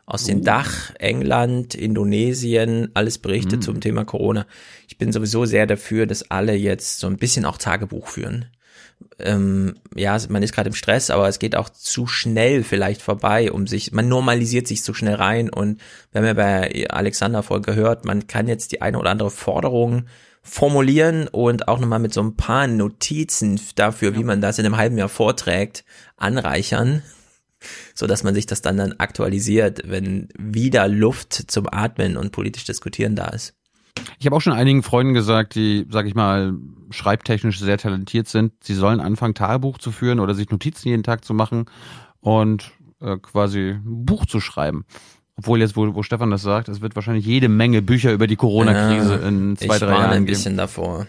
Aus 0.08 0.22
dem 0.22 0.44
Dach, 0.44 0.92
England, 1.01 1.74
Indonesien, 1.74 2.90
alles 2.94 3.19
berichtet 3.19 3.65
zum 3.65 3.81
Thema 3.81 4.05
Corona. 4.05 4.47
Ich 4.87 4.99
bin 4.99 5.10
sowieso 5.10 5.47
sehr 5.47 5.67
dafür, 5.67 6.06
dass 6.06 6.31
alle 6.31 6.55
jetzt 6.55 7.01
so 7.01 7.08
ein 7.08 7.17
bisschen 7.17 7.44
auch 7.44 7.58
Tagebuch 7.58 8.06
führen. 8.06 8.47
Ähm, 9.19 9.74
ja, 9.97 10.17
man 10.28 10.44
ist 10.44 10.55
gerade 10.55 10.69
im 10.69 10.76
Stress, 10.76 11.10
aber 11.10 11.28
es 11.28 11.40
geht 11.40 11.56
auch 11.56 11.69
zu 11.69 12.06
schnell 12.06 12.62
vielleicht 12.62 13.03
vorbei, 13.03 13.51
um 13.51 13.67
sich, 13.67 13.90
man 13.92 14.08
normalisiert 14.08 14.69
sich 14.69 14.85
so 14.85 14.94
schnell 14.94 15.17
rein 15.17 15.51
und 15.51 15.81
wir 16.12 16.21
haben 16.21 16.26
ja 16.26 16.35
bei 16.35 16.89
Alexander 16.89 17.42
vorher 17.42 17.62
gehört, 17.62 18.05
man 18.05 18.28
kann 18.28 18.47
jetzt 18.47 18.72
die 18.72 18.83
eine 18.83 18.99
oder 18.99 19.10
andere 19.10 19.31
Forderung 19.31 20.05
formulieren 20.42 21.28
und 21.28 21.67
auch 21.67 21.81
nochmal 21.81 21.99
mit 21.99 22.15
so 22.15 22.22
ein 22.22 22.37
paar 22.37 22.69
Notizen 22.69 23.60
dafür, 23.74 24.15
wie 24.15 24.24
man 24.24 24.40
das 24.40 24.58
in 24.58 24.67
einem 24.67 24.76
halben 24.76 24.97
Jahr 24.97 25.08
vorträgt, 25.08 25.85
anreichern, 26.17 27.03
so 27.94 28.06
dass 28.06 28.22
man 28.22 28.35
sich 28.35 28.47
das 28.47 28.62
dann 28.62 28.76
dann 28.76 28.94
aktualisiert, 28.99 29.83
wenn 29.87 30.28
wieder 30.39 30.89
Luft 30.89 31.33
zum 31.51 31.67
Atmen 31.71 32.17
und 32.17 32.33
politisch 32.33 32.65
diskutieren 32.65 33.17
da 33.17 33.26
ist. 33.26 33.55
Ich 34.19 34.26
habe 34.26 34.37
auch 34.37 34.40
schon 34.40 34.53
einigen 34.53 34.83
Freunden 34.83 35.15
gesagt, 35.15 35.55
die, 35.55 35.87
sag 35.90 36.06
ich 36.06 36.15
mal, 36.15 36.53
schreibtechnisch 36.90 37.58
sehr 37.58 37.78
talentiert 37.78 38.28
sind, 38.28 38.53
sie 38.62 38.74
sollen 38.74 39.01
anfangen, 39.01 39.35
Tagebuch 39.35 39.78
zu 39.78 39.90
führen 39.90 40.21
oder 40.21 40.35
sich 40.35 40.51
Notizen 40.51 40.89
jeden 40.89 41.03
Tag 41.03 41.24
zu 41.24 41.35
machen 41.35 41.67
und 42.21 42.72
äh, 43.01 43.17
quasi 43.17 43.71
ein 43.71 44.05
Buch 44.05 44.26
zu 44.26 44.40
schreiben. 44.40 44.85
Obwohl 45.39 45.60
jetzt, 45.60 45.76
wo, 45.76 45.94
wo 45.94 46.03
Stefan 46.03 46.31
das 46.31 46.42
sagt, 46.42 46.69
es 46.69 46.81
wird 46.81 46.94
wahrscheinlich 46.97 47.26
jede 47.26 47.49
Menge 47.49 47.83
Bücher 47.83 48.12
über 48.12 48.26
die 48.26 48.37
Corona-Krise 48.37 49.21
Ja, 49.21 49.28
in 49.28 49.56
zwei, 49.56 49.74
ich 49.74 49.81
drei 49.81 49.87
warne 49.89 49.99
Jahren 49.99 50.10
ein 50.12 50.26
geben. 50.26 50.26
bisschen 50.26 50.56
davor. 50.56 51.06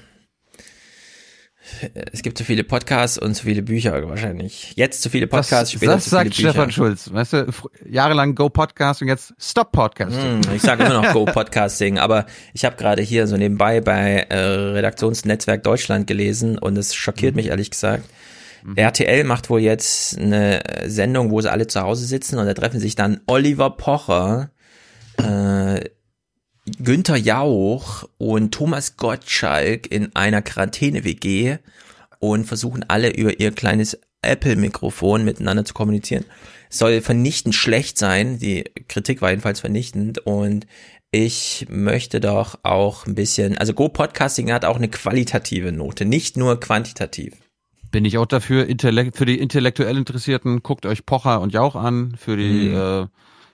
Es 2.12 2.22
gibt 2.22 2.38
zu 2.38 2.44
viele 2.44 2.64
Podcasts 2.64 3.18
und 3.18 3.36
zu 3.36 3.44
viele 3.44 3.62
Bücher 3.62 4.08
wahrscheinlich. 4.08 4.74
Jetzt 4.76 5.02
zu 5.02 5.10
viele 5.10 5.28
Podcasts, 5.28 5.72
das, 5.72 5.72
später 5.72 5.92
das 5.94 6.04
zu 6.06 6.10
viele 6.10 6.20
sagt 6.20 6.36
Bücher. 6.36 6.50
Stefan 6.50 6.72
Schulz. 6.72 7.14
Weißt 7.14 7.34
du, 7.34 7.48
jahrelang 7.90 8.36
Go 8.36 8.50
Podcast 8.50 9.02
und 9.02 9.08
jetzt 9.08 9.34
Stop 9.40 9.72
Podcasting. 9.72 10.44
Hm, 10.44 10.56
ich 10.56 10.62
sage 10.62 10.84
immer 10.84 11.02
noch 11.02 11.14
Go 11.14 11.26
Podcasting, 11.34 11.98
aber 11.98 12.26
ich 12.54 12.66
habe 12.66 12.76
gerade 12.76 13.02
hier 13.02 13.28
so 13.28 13.38
nebenbei 13.38 13.82
bei 13.82 14.26
äh, 14.30 14.38
Redaktionsnetzwerk 14.38 15.64
Deutschland 15.64 16.08
gelesen 16.08 16.58
und 16.58 16.78
es 16.78 16.96
schockiert 16.96 17.36
mich 17.36 17.48
ehrlich 17.48 17.72
gesagt. 17.72 18.04
RTL 18.76 19.24
macht 19.24 19.50
wohl 19.50 19.62
jetzt 19.62 20.18
eine 20.18 20.62
Sendung, 20.86 21.32
wo 21.32 21.40
sie 21.40 21.52
alle 21.52 21.68
zu 21.68 21.82
Hause 21.82 22.06
sitzen 22.06 22.38
und 22.38 22.48
da 22.48 22.54
treffen 22.54 22.80
sich 22.80 22.96
dann 22.96 23.22
Oliver 23.28 23.70
Pocher, 23.70 24.52
äh, 25.18 25.80
Günther 26.84 27.18
Jauch 27.18 28.04
und 28.18 28.54
Thomas 28.54 28.98
Gottschalk 28.98 29.90
in 29.92 30.16
einer 30.16 30.42
Quarantäne-WG 30.42 31.58
und 32.20 32.46
versuchen 32.46 32.86
alle 32.88 33.16
über 33.16 33.40
ihr 33.40 33.52
kleines 33.52 33.98
Apple-Mikrofon 34.22 35.24
miteinander 35.24 35.64
zu 35.66 35.74
kommunizieren. 35.74 36.26
Es 36.70 36.80
soll 36.80 37.02
vernichtend 37.02 37.56
schlecht 37.56 37.98
sein, 37.98 38.40
die 38.40 38.66
Kritik 38.90 39.22
war 39.22 39.30
jedenfalls 39.30 39.62
vernichtend 39.62 40.20
und 40.26 40.68
ich 41.12 41.66
möchte 41.70 42.20
doch 42.20 42.60
auch 42.64 43.06
ein 43.08 43.16
bisschen, 43.16 43.58
also 43.58 43.74
Go 43.74 43.88
Podcasting 43.88 44.52
hat 44.52 44.66
auch 44.66 44.76
eine 44.76 44.90
qualitative 44.90 45.72
Note, 45.72 46.04
nicht 46.04 46.36
nur 46.36 46.60
quantitativ. 46.60 47.34
Bin 47.92 48.04
ich 48.04 48.18
auch 48.18 48.26
dafür, 48.26 48.68
Intellekt, 48.68 49.16
für 49.16 49.26
die 49.26 49.40
intellektuell 49.40 49.96
Interessierten, 49.96 50.62
guckt 50.62 50.86
euch 50.86 51.06
Pocher 51.06 51.40
und 51.40 51.54
Jauch 51.54 51.76
an. 51.76 52.16
Für 52.20 52.36
die, 52.36 52.68
Mhm. 52.70 52.76
äh, 52.76 53.08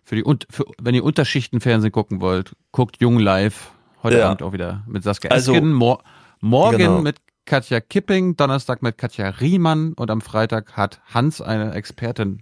für 0.03 0.15
die, 0.15 0.23
und 0.23 0.45
für, 0.49 0.65
wenn 0.81 0.95
ihr 0.95 1.03
Unterschichtenfernsehen 1.03 1.91
gucken 1.91 2.21
wollt, 2.21 2.55
guckt 2.71 2.97
Jung 3.01 3.19
Live. 3.19 3.71
Heute 4.03 4.17
Ja. 4.19 4.29
Abend 4.29 4.41
auch 4.43 4.53
wieder 4.53 4.83
mit 4.87 5.03
Saskia 5.03 5.31
Also- 5.31 5.53
Esken. 5.53 5.71
Mor 5.73 6.03
morgen 6.41 6.77
Genau. 6.77 7.01
mit 7.01 7.17
Katja 7.45 7.79
Kipping, 7.79 8.35
Donnerstag 8.35 8.81
mit 8.81 8.97
Katja 8.97 9.29
Riemann 9.29 9.93
und 9.93 10.09
am 10.11 10.21
Freitag 10.21 10.73
hat 10.73 10.99
Hans 11.13 11.41
eine 11.41 11.73
Expertin 11.73 12.41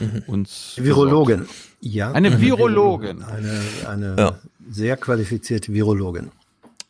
Mhm. 0.00 0.22
uns. 0.26 0.74
Virologin. 0.78 1.46
Ja. 1.80 2.12
Eine 2.12 2.40
Virologin. 2.40 3.22
Eine, 3.22 3.60
eine 3.88 4.16
Ja. 4.18 4.38
sehr 4.70 4.96
qualifizierte 4.96 5.72
Virologin. 5.72 6.30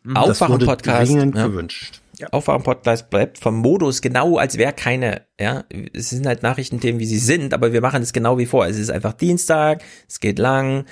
Mhm. 0.05 0.17
Aufwachen-Podcast. 0.17 1.11
Dringend 1.13 1.37
ja. 1.37 1.47
gewünscht. 1.47 2.01
Aufwachen-Podcast 2.31 3.11
bleibt 3.11 3.39
vom 3.39 3.57
Modus 3.57 4.01
genau, 4.03 4.37
als 4.37 4.59
wäre 4.59 4.73
keine, 4.73 5.27
ja. 5.41 5.65
Es 5.93 6.11
sind 6.11 6.27
halt 6.27 6.43
Nachrichtenthemen, 6.43 7.01
wie 7.01 7.07
sie 7.07 7.19
sind, 7.19 7.55
aber 7.55 7.73
wir 7.73 7.81
machen 7.81 8.03
es 8.03 8.13
genau 8.13 8.39
wie 8.39 8.47
vor. 8.47 8.67
Es 8.67 8.79
ist 8.79 8.91
einfach 8.91 9.13
Dienstag, 9.13 9.83
es 10.09 10.21
geht 10.21 10.39
lang, 10.39 10.87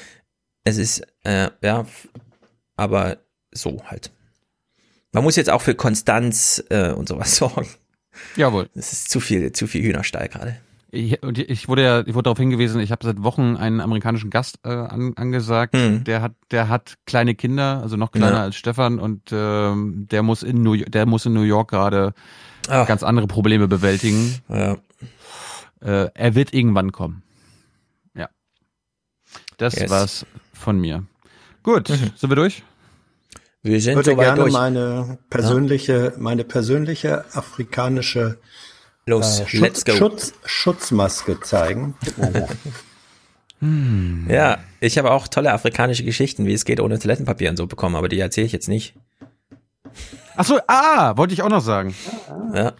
es 0.64 0.76
ist, 0.76 1.02
äh, 1.24 1.50
ja, 1.62 1.86
aber 2.76 3.18
so 3.52 3.82
halt. 3.84 4.10
Man 5.12 5.24
muss 5.24 5.36
jetzt 5.36 5.50
auch 5.50 5.62
für 5.62 5.74
Konstanz 5.74 6.62
äh, 6.70 6.90
und 6.90 7.08
sowas 7.08 7.36
sorgen. 7.36 7.68
Jawohl. 8.36 8.68
Es 8.74 8.92
ist 8.92 9.10
zu 9.10 9.20
viel, 9.20 9.52
zu 9.52 9.66
viel 9.66 9.82
Hühnerstall 9.82 10.28
gerade. 10.28 10.56
Ich, 10.94 11.22
und 11.22 11.38
ich 11.38 11.68
wurde 11.68 11.82
ja, 11.82 12.00
ich 12.00 12.12
wurde 12.12 12.24
darauf 12.24 12.36
hingewiesen, 12.38 12.78
ich 12.80 12.92
habe 12.92 13.02
seit 13.04 13.22
Wochen 13.22 13.56
einen 13.56 13.80
amerikanischen 13.80 14.28
Gast 14.28 14.58
äh, 14.62 14.68
an, 14.68 15.14
angesagt, 15.16 15.74
Hm. 15.74 16.04
der 16.04 16.20
hat, 16.20 16.32
der 16.50 16.68
hat 16.68 16.98
kleine 17.06 17.34
Kinder, 17.34 17.80
also 17.82 17.96
noch 17.96 18.12
kleiner 18.12 18.36
Ja. 18.36 18.42
als 18.42 18.56
Stefan 18.56 18.98
und 18.98 19.22
ähm, 19.32 20.06
der 20.10 20.22
muss 20.22 20.42
in 20.42 20.62
New, 20.62 20.76
der 20.76 21.06
muss 21.06 21.24
in 21.24 21.32
New 21.32 21.42
York 21.42 21.70
gerade 21.70 22.12
ganz 22.68 23.02
andere 23.02 23.26
Probleme 23.26 23.68
bewältigen. 23.68 24.38
Ja. 24.50 24.76
Äh, 25.80 26.10
er 26.12 26.34
wird 26.34 26.52
irgendwann 26.52 26.92
kommen. 26.92 27.22
Ja. 28.14 28.28
Das 29.56 29.74
Yes. 29.74 29.90
war's 29.90 30.26
von 30.52 30.78
mir. 30.78 31.04
Gut, 31.62 31.88
sind 31.88 32.28
wir 32.28 32.36
durch? 32.36 32.62
Wir 33.62 33.76
Ich 33.78 33.84
sind 33.84 33.94
würde 33.96 34.10
soweit 34.10 34.26
gerne 34.26 34.40
durch. 34.42 34.52
meine 34.52 35.18
persönliche, 35.30 36.12
meine 36.18 36.44
persönliche 36.44 37.24
afrikanische 37.34 38.38
Los, 39.06 39.40
äh, 39.40 39.58
let's 39.58 39.84
go. 39.84 39.92
Schutz, 39.92 40.32
Schutzmaske 40.44 41.40
zeigen. 41.40 41.94
Ja, 44.28 44.58
ich 44.80 44.98
habe 44.98 45.12
auch 45.12 45.28
tolle 45.28 45.52
afrikanische 45.52 46.02
Geschichten, 46.02 46.46
wie 46.46 46.52
es 46.52 46.64
geht, 46.64 46.80
ohne 46.80 46.98
Toilettenpapier 46.98 47.48
und 47.48 47.56
so 47.56 47.68
bekommen, 47.68 47.94
aber 47.94 48.08
die 48.08 48.18
erzähle 48.18 48.46
ich 48.46 48.52
jetzt 48.52 48.68
nicht. 48.68 48.94
Ach 50.34 50.44
so, 50.44 50.58
ah, 50.66 51.16
wollte 51.16 51.32
ich 51.32 51.42
auch 51.42 51.48
noch 51.48 51.60
sagen. 51.60 51.94
Ja. 52.54 52.72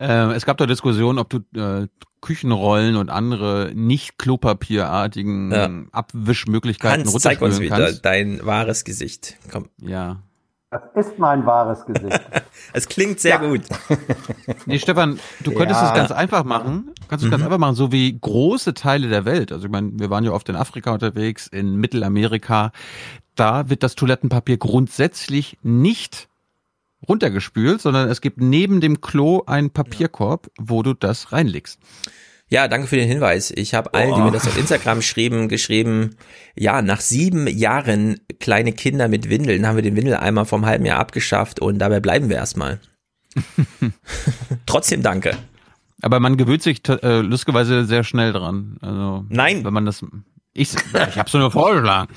Äh, 0.00 0.32
es 0.34 0.44
gab 0.44 0.56
da 0.56 0.66
Diskussionen, 0.66 1.20
ob 1.20 1.30
du 1.30 1.38
äh, 1.56 1.86
Küchenrollen 2.20 2.96
und 2.96 3.08
andere 3.08 3.70
nicht 3.74 4.18
klopapierartigen 4.18 5.52
Ja. 5.52 5.70
Abwischmöglichkeiten 5.92 7.06
Hans, 7.06 7.22
zeig 7.22 7.40
uns 7.40 7.60
wieder 7.60 7.76
kannst. 7.78 8.04
dein 8.04 8.44
wahres 8.44 8.84
Gesicht. 8.84 9.36
Komm. 9.52 9.68
Ja. 9.80 10.22
Das 10.70 10.82
ist 11.06 11.18
mein 11.18 11.46
wahres 11.46 11.84
Gesicht. 11.86 12.20
Es 12.72 12.88
klingt 12.88 13.20
sehr 13.20 13.38
gut. 13.38 13.62
Nee, 14.66 14.78
Stefan, 14.78 15.20
du 15.40 15.52
könntest 15.52 15.80
Ja. 15.80 15.88
es 15.88 15.94
ganz 15.94 16.10
einfach 16.10 16.42
machen. 16.44 16.90
Kannst 17.08 17.22
du 17.22 17.28
es 17.28 17.30
ganz 17.30 17.40
Mhm. 17.42 17.46
einfach 17.46 17.58
machen, 17.58 17.74
so 17.76 17.92
wie 17.92 18.18
große 18.18 18.74
Teile 18.74 19.08
der 19.08 19.24
Welt. 19.24 19.52
Also 19.52 19.66
ich 19.66 19.70
meine, 19.70 19.90
wir 19.94 20.10
waren 20.10 20.24
ja 20.24 20.32
oft 20.32 20.48
in 20.48 20.56
Afrika 20.56 20.90
unterwegs, 20.92 21.46
in 21.46 21.76
Mittelamerika. 21.76 22.72
Da 23.36 23.68
wird 23.70 23.82
das 23.82 23.94
Toilettenpapier 23.94 24.56
grundsätzlich 24.56 25.58
nicht 25.62 26.28
runtergespült, 27.08 27.80
sondern 27.80 28.08
es 28.08 28.20
gibt 28.20 28.40
neben 28.40 28.80
dem 28.80 29.00
Klo 29.00 29.42
einen 29.46 29.70
Papierkorb, 29.70 30.48
wo 30.58 30.82
du 30.82 30.94
das 30.94 31.30
reinlegst. 31.32 31.78
Ja, 32.48 32.68
danke 32.68 32.86
für 32.86 32.96
den 32.96 33.08
Hinweis. 33.08 33.50
Ich 33.50 33.74
habe 33.74 33.92
allen, 33.92 34.14
die 34.14 34.20
mir 34.20 34.30
das 34.30 34.46
auf 34.46 34.56
Instagram 34.56 35.02
schrieben, 35.02 35.48
geschrieben, 35.48 36.16
ja, 36.54 36.80
nach 36.80 37.00
sieben 37.00 37.48
Jahren 37.48 38.20
kleine 38.38 38.72
Kinder 38.72 39.08
mit 39.08 39.28
Windeln 39.28 39.66
haben 39.66 39.74
wir 39.74 39.82
den 39.82 39.96
Windeleimer 39.96 40.44
vom 40.44 40.64
halben 40.64 40.86
Jahr 40.86 41.00
abgeschafft 41.00 41.58
und 41.60 41.80
dabei 41.80 41.98
bleiben 41.98 42.28
wir 42.28 42.36
erstmal. 42.36 42.78
Trotzdem 44.66 45.02
danke. 45.02 45.36
Aber 46.02 46.20
man 46.20 46.36
gewöhnt 46.36 46.62
sich 46.62 46.82
äh, 46.88 47.20
lustigerweise 47.20 47.84
sehr 47.84 48.04
schnell 48.04 48.32
dran. 48.32 48.78
Also, 48.80 49.24
Nein. 49.28 49.64
Wenn 49.64 49.74
man 49.74 49.86
das. 49.86 50.04
Ich, 50.52 50.72
ich 50.74 51.18
hab's 51.18 51.32
nur 51.32 51.50
vorgeschlagen. 51.50 52.14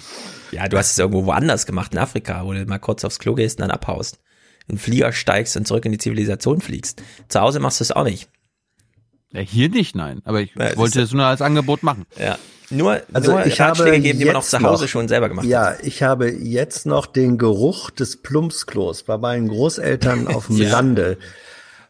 Ja, 0.51 0.67
du 0.67 0.78
hast 0.78 0.92
es 0.92 0.97
irgendwo 0.99 1.26
woanders 1.26 1.65
gemacht, 1.65 1.94
in 1.94 1.99
Afrika, 1.99 2.45
wo 2.45 2.53
du 2.53 2.63
mal 2.65 2.79
kurz 2.79 3.03
aufs 3.03 3.19
Klo 3.19 3.33
gehst 3.35 3.60
und 3.60 3.63
dann 3.63 3.72
abhaust. 3.72 4.19
In 4.67 4.76
den 4.76 4.79
Flieger 4.79 5.12
steigst 5.12 5.58
und 5.58 5.67
zurück 5.67 5.85
in 5.85 5.92
die 5.92 5.97
Zivilisation 5.97 6.62
fliegst. 6.62 7.01
Zu 7.28 7.42
Hause 7.42 7.60
machst 7.60 7.79
du 7.79 7.83
es 7.83 7.92
auch 7.92 8.03
nicht. 8.03 8.29
Ja, 9.31 9.42
hier 9.42 9.69
nicht, 9.69 9.95
nein. 9.95 10.22
Aber 10.26 10.42
ich 10.42 10.53
Ja, 10.56 10.76
wollte 10.78 11.01
es 11.01 11.13
nur 11.13 11.26
als 11.26 11.42
Angebot 11.42 11.83
machen. 11.83 12.06
Ja. 12.17 12.38
Nur, 12.72 13.01
Also 13.13 13.31
nur 13.31 13.45
ich 13.47 13.60
habe 13.62 13.79
Ratschläge 13.79 13.99
geben, 14.01 14.19
die 14.19 14.26
man 14.26 14.35
auch 14.35 14.42
jetzt 14.42 14.51
zu 14.51 14.60
Hause 14.62 14.83
noch- 14.83 14.90
schon 14.90 15.08
selber 15.08 15.28
gemacht 15.29 15.45
hat. 15.45 15.49
Ja, 15.51 15.76
ich 15.81 16.03
habe 16.03 16.29
jetzt 16.31 16.85
noch 16.85 17.06
den 17.08 17.38
Geruch 17.40 17.90
des 17.90 18.22
Plumpsklos 18.22 19.03
bei 19.03 19.17
meinen 19.17 19.47
Großeltern 19.47 20.28
auf 20.28 20.47
dem 20.47 20.58
Ja. 20.58 20.69
Lande. 20.72 21.17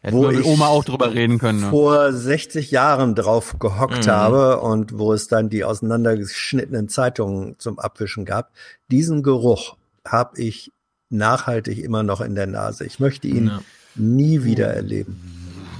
Hätten 0.02 0.22
wir 0.22 0.32
mit 0.32 0.44
Oma 0.46 0.68
auch 0.68 0.82
drüber 0.84 1.12
reden 1.12 1.38
können. 1.38 1.60
Ne? 1.60 1.68
vor 1.68 2.10
60 2.14 2.70
Jahren 2.70 3.14
drauf 3.14 3.56
gehockt 3.58 4.06
Mhm. 4.06 4.10
habe 4.10 4.60
und 4.60 4.98
wo 4.98 5.12
es 5.12 5.28
dann 5.28 5.50
die 5.50 5.64
auseinandergeschnittenen 5.64 6.88
Zeitungen 6.88 7.56
zum 7.58 7.78
Abwischen 7.78 8.24
gab. 8.24 8.50
Diesen 8.90 9.22
Geruch 9.22 9.76
habe 10.06 10.40
ich 10.40 10.72
nachhaltig 11.10 11.78
immer 11.78 12.02
noch 12.02 12.22
in 12.22 12.34
der 12.34 12.46
Nase. 12.46 12.86
Ich 12.86 12.98
möchte 13.00 13.28
ihn 13.28 13.48
Ja. 13.48 13.60
nie 13.96 14.44
wieder 14.44 14.68
erleben. 14.72 15.20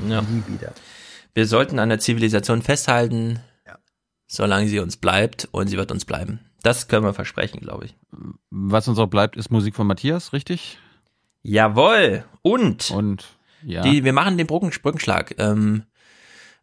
Ja. 0.08 0.20
Nie 0.20 0.42
wieder. 0.52 0.72
Wir 1.34 1.46
sollten 1.46 1.78
an 1.78 1.88
der 1.88 1.98
Zivilisation 1.98 2.62
festhalten, 2.62 3.40
solange 4.26 4.68
sie 4.68 4.78
uns 4.78 4.96
bleibt 4.96 5.48
und 5.50 5.66
sie 5.68 5.76
wird 5.76 5.90
uns 5.90 6.04
bleiben. 6.04 6.40
Das 6.62 6.88
können 6.88 7.04
wir 7.04 7.14
versprechen, 7.14 7.60
glaube 7.60 7.86
ich. 7.86 7.96
Was 8.50 8.86
uns 8.86 8.98
auch 8.98 9.08
bleibt, 9.08 9.36
ist 9.36 9.50
Musik 9.50 9.74
von 9.74 9.86
Matthias, 9.86 10.32
richtig? 10.32 10.78
Jawohl. 11.42 12.24
Und, 12.42 12.90
und 12.90 13.26
ja. 13.64 13.82
die, 13.82 14.04
wir 14.04 14.12
machen 14.12 14.38
den 14.38 14.46
Brücken, 14.46 14.70
Brückenschlag. 14.70 15.34
Ähm, 15.38 15.84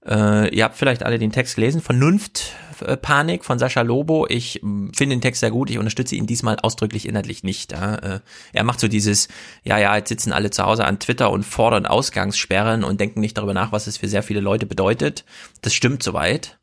äh, 0.07 0.55
ihr 0.55 0.63
habt 0.63 0.77
vielleicht 0.77 1.03
alle 1.03 1.19
den 1.19 1.31
Text 1.31 1.55
gelesen, 1.55 1.81
Vernunft, 1.81 2.53
äh, 2.81 2.97
Panik 2.97 3.43
von 3.43 3.59
Sascha 3.59 3.81
Lobo. 3.81 4.25
Ich 4.27 4.63
ähm, 4.63 4.91
finde 4.95 5.15
den 5.15 5.21
Text 5.21 5.41
sehr 5.41 5.51
gut. 5.51 5.69
Ich 5.69 5.77
unterstütze 5.77 6.15
ihn 6.15 6.27
diesmal 6.27 6.57
ausdrücklich 6.59 7.07
inhaltlich 7.07 7.43
nicht. 7.43 7.71
Ja? 7.71 7.95
Äh, 7.95 8.19
er 8.53 8.63
macht 8.63 8.79
so 8.79 8.87
dieses, 8.87 9.27
ja, 9.63 9.77
ja, 9.77 9.95
jetzt 9.95 10.09
sitzen 10.09 10.31
alle 10.31 10.49
zu 10.49 10.63
Hause 10.63 10.85
an 10.85 10.99
Twitter 10.99 11.29
und 11.31 11.43
fordern 11.43 11.85
Ausgangssperren 11.85 12.83
und 12.83 13.01
denken 13.01 13.19
nicht 13.19 13.37
darüber 13.37 13.53
nach, 13.53 13.71
was 13.71 13.87
es 13.87 13.97
für 13.97 14.07
sehr 14.07 14.23
viele 14.23 14.39
Leute 14.39 14.65
bedeutet. 14.65 15.25
Das 15.61 15.73
stimmt 15.73 16.03
soweit. 16.03 16.57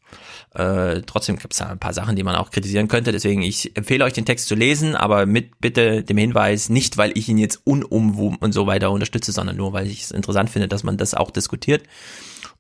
Äh, 0.55 1.03
trotzdem 1.03 1.37
gibt 1.37 1.53
es 1.53 1.59
da 1.59 1.67
ein 1.67 1.81
paar 1.81 1.93
Sachen, 1.93 2.15
die 2.15 2.23
man 2.23 2.37
auch 2.37 2.51
kritisieren 2.51 2.87
könnte. 2.87 3.11
Deswegen, 3.11 3.43
ich 3.43 3.77
empfehle 3.77 4.05
euch 4.05 4.13
den 4.13 4.25
Text 4.25 4.47
zu 4.47 4.55
lesen, 4.55 4.95
aber 4.95 5.27
mit 5.27 5.61
bitte 5.61 6.05
dem 6.05 6.17
Hinweis, 6.17 6.69
nicht 6.69 6.97
weil 6.97 7.11
ich 7.19 7.29
ihn 7.29 7.39
jetzt 7.39 7.61
unumwoben 7.65 8.39
und 8.39 8.53
so 8.53 8.67
weiter 8.67 8.93
unterstütze, 8.93 9.33
sondern 9.33 9.57
nur, 9.57 9.73
weil 9.73 9.89
ich 9.89 10.05
es 10.05 10.11
interessant 10.13 10.51
finde, 10.51 10.69
dass 10.69 10.85
man 10.85 10.97
das 10.97 11.15
auch 11.15 11.33
diskutiert. 11.33 11.83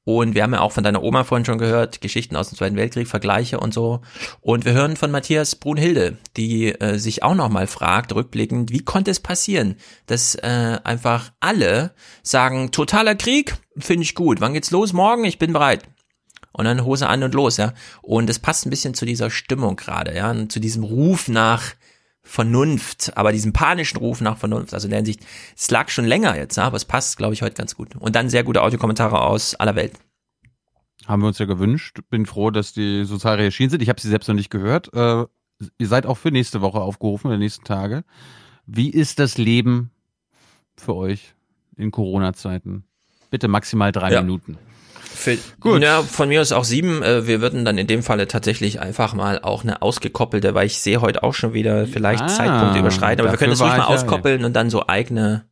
Und 0.05 0.35
wir 0.35 0.43
haben 0.43 0.53
ja 0.53 0.61
auch 0.61 0.73
von 0.73 0.85
deiner 0.85 1.03
Oma 1.03 1.25
vorhin 1.25 1.47
schon 1.47 1.59
gehört, 1.59 2.03
Geschichten 2.03 2.37
aus 2.37 2.51
dem 2.51 2.59
Zweiten 2.59 2.77
Weltkrieg, 2.77 3.09
Vergleiche 3.09 3.59
und 3.59 3.73
so. 3.73 4.03
Und 4.43 4.67
wir 4.67 4.75
hören 4.75 4.97
von 4.97 5.11
Matthias 5.11 5.57
Brunhilde, 5.57 6.19
die 6.37 6.73
äh, 6.79 6.99
sich 6.99 7.23
auch 7.23 7.35
nochmal 7.35 7.67
fragt, 7.67 8.15
rückblickend, 8.15 8.71
wie 8.71 8.85
konnte 8.85 9.11
es 9.11 9.21
passieren, 9.21 9.77
dass 10.07 10.35
äh, 10.35 10.79
einfach 10.85 11.33
alle 11.41 11.93
sagen, 12.23 12.71
totaler 12.71 13.15
Krieg, 13.15 13.57
finde 13.79 14.03
ich 14.03 14.15
gut, 14.15 14.43
wann 14.43 14.53
geht's 14.53 14.71
los? 14.71 14.93
Morgen, 14.93 15.25
ich 15.25 15.39
bin 15.39 15.55
bereit. 15.55 15.89
Und 16.53 16.67
dann 16.67 16.85
Hose 16.85 17.09
an 17.09 17.23
und 17.23 17.35
los, 17.35 17.57
ja. 17.57 17.73
Und 18.03 18.29
es 18.29 18.39
passt 18.39 18.67
ein 18.67 18.71
bisschen 18.71 18.95
zu 18.95 19.07
dieser 19.07 19.31
Stimmung 19.31 19.77
gerade, 19.77 20.15
ja, 20.15 20.31
und 20.31 20.53
zu 20.53 20.61
diesem 20.61 20.85
Ruf 20.85 21.29
nach 21.29 21.75
Vernunft, 22.27 23.17
aber 23.17 23.33
diesem 23.33 23.53
panischen 23.53 23.99
Ruf 23.99 24.21
nach 24.21 24.39
Vernunft. 24.39 24.73
Also 24.75 24.87
in 24.87 24.91
der 24.91 24.99
Hinsicht, 24.99 25.21
es 25.57 25.71
lag 25.71 25.91
schon 25.91 26.07
länger 26.07 26.37
jetzt, 26.37 26.57
ja, 26.57 26.65
aber 26.65 26.77
es 26.77 26.85
passt, 26.87 27.19
glaube 27.19 27.35
ich, 27.35 27.43
heute 27.43 27.55
ganz 27.55 27.77
gut. 27.77 27.95
Und 27.97 28.17
dann 28.17 28.31
sehr 28.31 28.43
gute 28.45 28.63
Audiokommentare 28.63 29.21
aus 29.21 29.55
aller 29.55 29.77
Welt. 29.77 29.93
Haben 31.07 31.23
wir 31.23 31.29
uns 31.29 31.39
ja 31.39 31.45
gewünscht. 31.45 32.01
Bin 32.09 32.25
froh, 32.25 32.51
dass 32.51 32.73
die 32.73 33.05
sozial 33.05 33.39
erschienen 33.39 33.69
sind. 33.71 33.83
Ich 33.83 33.91
habe 33.91 34.01
sie 34.01 34.09
selbst 34.09 34.27
noch 34.27 34.35
nicht 34.35 34.49
gehört. 34.51 34.93
Äh, 34.95 35.27
ihr 35.79 35.87
seid 35.87 36.07
auch 36.07 36.17
für 36.17 36.31
nächste 36.31 36.63
Woche 36.63 36.81
aufgerufen, 36.81 37.27
in 37.29 37.33
den 37.33 37.41
nächsten 37.41 37.65
Tage. 37.65 38.05
Wie 38.67 38.89
ist 38.89 39.19
das 39.19 39.37
Leben 39.37 39.91
für 40.79 40.95
euch 40.97 41.35
in 41.77 41.91
Corona-Zeiten? 41.91 42.85
Bitte 43.31 43.49
maximal 43.49 43.93
drei 43.93 44.13
Ja. 44.13 44.23
Minuten. 44.23 44.57
Für, 45.25 45.39
Gut. 45.61 45.83
Ja, 45.83 46.03
von 46.03 46.29
mir 46.29 46.41
aus 46.41 46.53
auch 46.53 46.65
sieben. 46.65 47.03
Äh, 47.03 47.27
Wir 47.27 47.41
würden 47.41 47.65
dann 47.65 47.79
in 47.79 47.87
dem 47.87 48.03
Falle 48.03 48.29
tatsächlich 48.29 48.81
einfach 48.81 49.15
mal 49.15 49.41
auch 49.43 49.63
eine 49.65 49.81
ausgekoppelte, 49.83 50.55
weil 50.55 50.67
ich 50.67 50.79
sehe 50.79 51.01
heute 51.01 51.23
auch 51.23 51.35
schon 51.35 51.55
wieder 51.55 51.87
vielleicht 51.87 52.23
Ah, 52.23 52.29
Zeitpunkte 52.29 52.79
überschreiten, 52.79 53.23
aber 53.25 53.33
wir 53.33 53.39
können 53.39 53.51
das 53.51 53.61
ruhig 53.61 53.71
mal 53.71 53.79
ich 53.79 53.89
ja- 53.89 53.95
auskoppeln 53.95 54.45
und 54.45 54.53
dann 54.55 54.71
so 54.71 54.87
eigene 54.87 55.47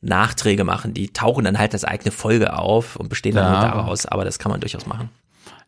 Nachträge 0.00 0.64
machen. 0.64 0.94
Die 0.94 1.12
tauchen 1.12 1.44
dann 1.44 1.58
halt 1.58 1.72
als 1.74 1.84
eigene 1.84 2.12
Folge 2.12 2.56
auf 2.56 2.96
und 2.96 3.08
bestehen 3.08 3.34
dann 3.34 3.52
Ja. 3.52 3.60
nur 3.60 3.68
daraus, 3.70 4.06
aber 4.06 4.24
das 4.24 4.38
kann 4.38 4.50
man 4.52 4.60
durchaus 4.60 4.86
machen. 4.86 5.10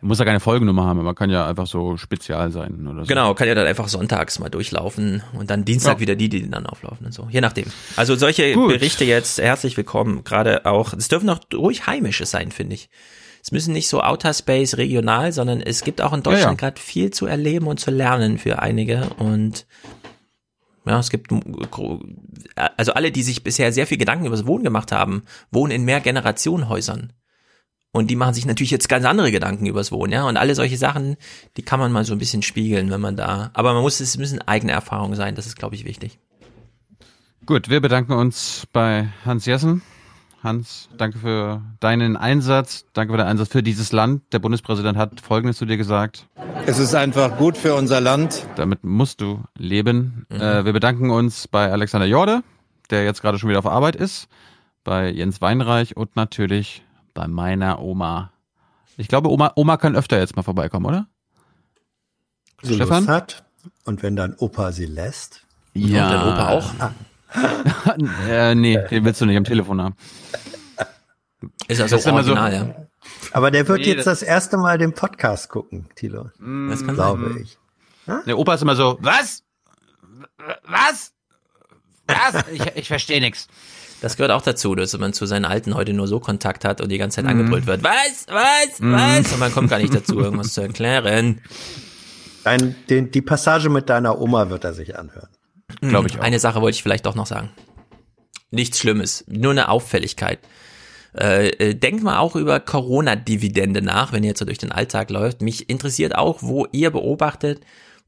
Muss 0.03 0.19
ja 0.19 0.25
keine 0.25 0.41
Folgennummer 0.41 0.85
haben, 0.87 1.03
man 1.03 1.15
kann 1.15 1.29
ja 1.29 1.47
einfach 1.47 1.67
so 1.67 1.99
spezial 1.99 2.51
sein 2.53 2.87
oder 2.89 3.01
so. 3.03 3.07
Genau, 3.07 3.35
kann 3.35 3.49
ja 3.49 3.55
dann 3.55 3.67
einfach 3.67 3.87
sonntags 3.89 4.39
mal 4.39 4.49
durchlaufen 4.49 5.23
und 5.35 5.51
dann 5.51 5.67
Dienstag 5.67 5.97
Ja. 5.97 6.01
wieder 6.01 6.15
die, 6.17 6.31
die 6.31 6.49
dann 6.49 6.65
auflaufen 6.65 7.05
und 7.05 7.13
so. 7.13 7.29
Je 7.31 7.43
nachdem. 7.43 7.67
Also 7.97 8.15
solche 8.17 8.55
Gut. 8.55 8.69
Berichte 8.69 9.05
jetzt 9.05 9.39
herzlich 9.39 9.77
willkommen. 9.77 10.25
Gerade 10.25 10.65
auch, 10.65 10.95
es 10.95 11.09
dürfen 11.09 11.29
auch 11.29 11.41
ruhig 11.53 11.87
heimische 11.87 12.25
sein, 12.25 12.51
finde 12.51 12.77
ich. 12.77 12.89
Es 13.43 13.53
müssen 13.53 13.73
nicht 13.73 13.89
so 13.89 14.03
Outer 14.03 14.35
Space 14.35 14.77
regional, 14.77 15.33
sondern 15.33 15.61
es 15.61 15.83
gibt 15.83 16.01
auch 16.01 16.13
in 16.13 16.23
Ja, 16.23 16.31
ja. 16.31 16.37
Deutschland 16.37 16.59
gerade 16.59 16.81
viel 16.81 17.11
zu 17.11 17.27
erleben 17.27 17.67
und 17.67 17.81
zu 17.81 17.91
lernen 17.91 18.39
für 18.39 18.61
einige 18.61 19.11
und 19.19 19.67
ja, 20.87 20.99
es 20.99 21.11
gibt 21.11 21.31
also 22.77 22.93
alle, 22.95 23.13
die 23.13 23.23
sich 23.23 23.45
bisher 23.45 23.73
sehr 23.73 23.87
viel 23.87 23.99
Gedanken 23.99 24.27
über 24.27 24.37
das 24.37 24.47
Wohnen 24.47 24.65
gemacht 24.65 24.93
haben, 24.93 25.25
wohnen 25.51 25.73
in 25.73 25.85
mehr 25.85 26.01
Generationenhäusern. 26.01 27.13
Und 27.93 28.09
die 28.09 28.17
machen 28.17 28.35
sich 28.35 28.47
natürlich 28.47 28.71
jetzt 28.71 28.89
ganz 28.89 29.05
andere 29.05 29.33
Gedanken 29.33 29.67
übers 29.67 29.91
Wohnen, 29.91 30.13
ja. 30.13 30.27
Und 30.27 30.37
alle 30.37 30.55
solche 30.55 30.79
Sachen, 30.79 31.17
die 31.57 31.63
kann 31.63 31.81
man 31.81 31.91
mal 31.91 32.05
so 32.05 32.13
ein 32.13 32.19
bisschen 32.19 32.43
spiegeln, 32.43 32.91
wenn 32.91 33.01
man 33.01 33.17
da. 33.17 33.51
Aber 33.53 33.75
man 33.75 33.83
muss, 33.83 34.01
es 34.01 34.17
müssen 34.17 34.41
eigene 34.43 34.73
Erfahrungen 34.73 35.17
sein, 35.17 35.35
das 35.35 35.47
ist, 35.47 35.57
glaube 35.57 35.75
ich, 35.75 35.85
wichtig. 35.85 36.19
Gut, 37.47 37.69
wir 37.69 37.81
bedanken 37.81 38.13
uns 38.13 38.67
bei 38.73 39.09
Hans 39.25 39.45
Jessen. 39.47 39.83
Hans, 40.43 40.89
danke 40.97 41.19
für 41.19 41.61
deinen 41.81 42.17
Einsatz, 42.17 42.87
danke 42.95 43.13
für 43.13 43.19
deinen 43.19 43.29
Einsatz 43.29 43.49
für 43.51 43.63
dieses 43.63 43.93
Land. 43.93 44.23
Der 44.33 44.39
Bundespräsident 44.39 44.97
hat 44.97 45.21
Folgendes 45.21 45.59
zu 45.59 45.67
dir 45.67 45.77
gesagt. 45.77 46.27
Es 46.65 46.79
ist 46.79 46.95
einfach 46.95 47.37
gut 47.37 47.59
für 47.59 47.75
unser 47.75 48.01
Land. 48.01 48.47
Damit 48.57 48.83
musst 48.83 49.21
du 49.21 49.43
leben. 49.59 50.25
Äh, 50.31 50.65
wir 50.65 50.73
bedanken 50.73 51.11
uns 51.11 51.47
bei 51.47 51.71
Alexander 51.71 52.07
Jorde, 52.07 52.43
der 52.89 53.05
jetzt 53.05 53.21
gerade 53.21 53.39
schon 53.39 53.51
wieder 53.51 53.59
auf 53.59 53.67
Arbeit 53.67 53.97
ist, 53.97 54.29
bei 54.83 55.11
Jens 55.11 55.43
Weinreich 55.43 55.97
und 55.97 56.17
natürlich 56.17 56.83
bei 57.13 57.29
meiner 57.29 57.81
Oma. 57.81 58.33
Ich 58.97 59.09
glaube, 59.09 59.31
Oma, 59.31 59.53
Oma 59.57 59.77
kann 59.77 59.95
öfter 59.95 60.19
jetzt 60.19 60.37
mal 60.37 60.43
vorbeikommen, 60.43 60.87
oder? 60.87 61.07
So 62.63 62.75
Stefan? 62.75 63.05
Lust 63.05 63.09
hat. 63.09 63.45
Und 63.85 64.03
wenn 64.03 64.17
dein 64.17 64.35
Opa 64.39 64.73
sie 64.73 64.87
lässt. 64.87 65.45
Ja. 65.75 66.07
Und 66.07 66.13
dein 66.13 66.29
Opa 66.29 66.49
auch? 66.49 66.91
äh, 68.29 68.55
nee, 68.55 68.79
den 68.91 69.05
willst 69.05 69.21
du 69.21 69.27
nicht 69.27 69.37
am 69.37 69.45
Telefon 69.45 69.81
haben. 69.81 69.97
Ist 71.69 71.81
also 71.81 71.95
Das 71.97 72.01
ist 72.03 72.07
immer 72.07 72.23
so- 72.25 72.33
original, 72.33 72.53
ja. 72.53 72.87
Aber 73.33 73.51
der 73.51 73.67
wird 73.69 73.81
Nee, 73.81 73.87
jetzt 73.89 74.07
das- 74.07 74.21
das 74.21 74.23
erste 74.29 74.57
Mal 74.57 74.77
den 74.79 74.93
Podcast 74.93 75.49
gucken, 75.49 75.89
Thilo. 75.97 76.31
Das 76.69 76.85
kann 76.85 76.95
glaube 76.95 77.33
sein. 77.35 77.43
ich. 77.43 77.59
Der 78.27 78.39
Opa 78.39 78.55
ist 78.55 78.63
immer 78.63 78.77
so, 78.77 78.99
was? 79.01 79.43
Was? 80.67 81.13
Was? 82.07 82.45
Ich, 82.53 82.63
ich 82.77 82.89
verstehe 82.89 83.21
nichts. 83.21 83.47
Das 84.01 84.17
gehört 84.17 84.33
auch 84.33 84.43
dazu, 84.43 84.75
dass 84.75 84.97
man 84.99 85.13
zu 85.13 85.27
seinen 85.27 85.45
Alten 85.45 85.75
heute 85.75 85.93
nur 85.93 86.09
so 86.09 86.19
Kontakt 86.21 86.65
hat 86.65 86.81
und 86.81 86.89
die 86.89 86.99
ganze 86.99 87.17
Zeit 87.17 87.25
Mhm. 87.27 87.31
angebrüllt 87.31 87.67
wird. 87.67 87.85
Was? 87.85 88.27
Was? 88.29 88.81
Mhm. 88.81 88.93
Was? 88.95 89.33
Und 89.33 89.39
man 89.39 89.53
kommt 89.53 89.71
gar 89.71 89.79
nicht 89.79 89.95
dazu, 89.95 90.19
irgendwas 90.19 90.55
zu 90.55 90.63
erklären. 90.63 91.41
Dein, 92.43 92.75
den, 92.89 93.11
die 93.11 93.21
Passage 93.23 93.69
mit 93.69 93.89
deiner 93.91 94.19
Oma 94.19 94.49
wird 94.51 94.65
er 94.65 94.73
sich 94.75 94.99
anhören. 94.99 95.29
Glaube 95.81 96.09
ich 96.09 96.19
auch. 96.19 96.23
Eine 96.23 96.39
Sache 96.39 96.61
wollte 96.61 96.77
ich 96.77 96.83
vielleicht 96.83 97.07
doch 97.07 97.15
noch 97.15 97.27
sagen. 97.27 97.51
Nichts 98.51 98.79
Schlimmes, 98.79 99.25
nur 99.29 99.53
eine 99.53 99.69
Auffälligkeit. 99.69 100.41
Äh, 101.17 101.49
äh, 101.49 101.75
denkt 101.75 102.03
mal 102.03 102.19
auch 102.19 102.37
über 102.37 102.61
Corona-Dividende 102.61 103.83
nach, 103.83 104.13
wenn 104.13 104.23
ihr 104.23 104.31
jetzt 104.31 104.39
so 104.39 104.45
durch 104.45 104.59
den 104.59 104.73
Alltag 104.73 105.11
läuft. 105.11 105.43
Mich 105.43 105.69
interessiert 105.69 106.15
auch, 106.17 106.39
wo 106.41 106.67
ihr 106.73 106.91
beobachtet, 106.91 107.61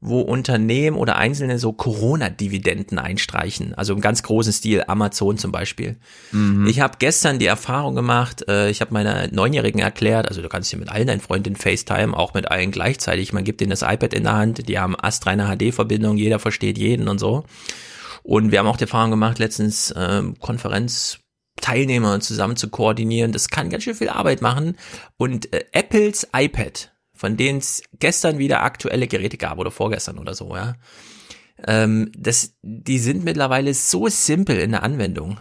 wo 0.05 0.19
Unternehmen 0.19 0.97
oder 0.97 1.15
Einzelne 1.15 1.57
so 1.59 1.71
Corona-Dividenden 1.71 2.99
einstreichen. 2.99 3.73
Also 3.73 3.93
im 3.93 4.01
ganz 4.01 4.21
großen 4.21 4.51
Stil, 4.51 4.83
Amazon 4.85 5.37
zum 5.37 5.51
Beispiel. 5.51 5.95
Mhm. 6.31 6.67
Ich 6.67 6.81
habe 6.81 6.97
gestern 6.99 7.39
die 7.39 7.45
Erfahrung 7.45 7.95
gemacht, 7.95 8.45
äh, 8.49 8.69
ich 8.69 8.81
habe 8.81 8.93
meiner 8.93 9.29
Neunjährigen 9.31 9.79
erklärt, 9.79 10.27
also 10.27 10.41
du 10.41 10.49
kannst 10.49 10.69
hier 10.69 10.79
mit 10.79 10.89
allen 10.89 11.07
deinen 11.07 11.21
Freundinnen 11.21 11.55
FaceTime, 11.55 12.17
auch 12.17 12.33
mit 12.33 12.51
allen 12.51 12.71
gleichzeitig. 12.71 13.31
Man 13.31 13.45
gibt 13.45 13.61
denen 13.61 13.69
das 13.69 13.81
iPad 13.81 14.13
in 14.13 14.23
der 14.23 14.33
Hand, 14.33 14.67
die 14.67 14.77
haben 14.77 14.95
astreine 14.99 15.47
HD-Verbindung, 15.55 16.17
jeder 16.17 16.39
versteht 16.39 16.77
jeden 16.77 17.07
und 17.07 17.19
so. 17.19 17.45
Und 18.23 18.51
wir 18.51 18.59
haben 18.59 18.67
auch 18.67 18.77
die 18.77 18.83
Erfahrung 18.83 19.11
gemacht, 19.11 19.39
letztens 19.39 19.93
ähm, 19.97 20.35
Konferenzteilnehmer 20.39 22.19
zusammen 22.19 22.55
zu 22.57 22.69
koordinieren. 22.69 23.31
Das 23.31 23.49
kann 23.49 23.69
ganz 23.69 23.83
schön 23.83 23.95
viel 23.95 24.09
Arbeit 24.09 24.41
machen. 24.41 24.77
Und 25.17 25.53
äh, 25.53 25.65
Apples 25.71 26.27
iPad, 26.33 26.92
von 27.23 27.37
denen 27.37 27.59
es 27.59 27.81
gestern 27.99 28.37
wieder 28.37 28.63
aktuelle 28.63 29.07
Geräte 29.07 29.37
gab 29.37 29.57
oder 29.57 29.71
vorgestern 29.71 30.17
oder 30.17 30.33
so, 30.33 30.57
ja. 30.57 30.75
Ähm, 31.65 32.11
das, 32.17 32.57
die 32.61 32.99
sind 32.99 33.23
mittlerweile 33.23 33.73
so 33.73 34.09
simpel 34.09 34.59
in 34.59 34.71
der 34.71 34.83
Anwendung. 34.83 35.39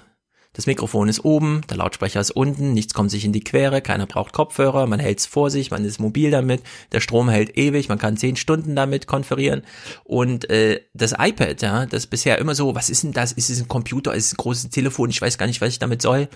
Das 0.55 0.67
Mikrofon 0.67 1.09
ist 1.09 1.25
oben, 1.25 1.63
der 1.71 1.79
Lautsprecher 1.79 2.21
ist 2.21 2.31
unten, 2.31 2.75
nichts 2.75 2.93
kommt 2.93 3.11
sich 3.11 3.25
in 3.25 3.33
die 3.33 3.43
Quere, 3.43 3.81
keiner 3.81 4.05
braucht 4.07 4.35
Kopfhörer, 4.35 4.87
man 4.87 5.01
hält's 5.01 5.25
vor 5.25 5.49
sich, 5.49 5.71
man 5.71 5.83
ist 5.83 5.99
mobil 5.99 6.31
damit, 6.31 6.63
der 6.93 7.01
Strom 7.01 7.31
hält 7.31 7.57
ewig, 7.57 7.89
man 7.89 7.97
kann 7.97 8.19
zehn 8.19 8.37
Stunden 8.37 8.77
damit 8.77 9.07
konferieren. 9.07 9.63
Und 10.05 10.51
äh, 10.51 10.83
das 10.93 11.15
iPad, 11.19 11.63
ja, 11.63 11.87
das 11.87 12.07
bisher 12.07 12.39
immer 12.39 12.55
so, 12.55 12.75
was 12.75 12.91
ist 12.91 13.03
denn 13.03 13.13
das? 13.13 13.33
Ist 13.33 13.49
es 13.49 13.63
ein 13.63 13.69
Computer? 13.69 14.13
Ist 14.15 14.27
es 14.27 14.33
ein 14.35 14.37
großes 14.37 14.69
Telefon? 14.69 15.09
Ich 15.09 15.23
weiß 15.23 15.39
gar 15.39 15.47
nicht, 15.47 15.63
was 15.63 15.71
ich 15.71 15.79
damit 15.79 16.03
soll. 16.03 16.29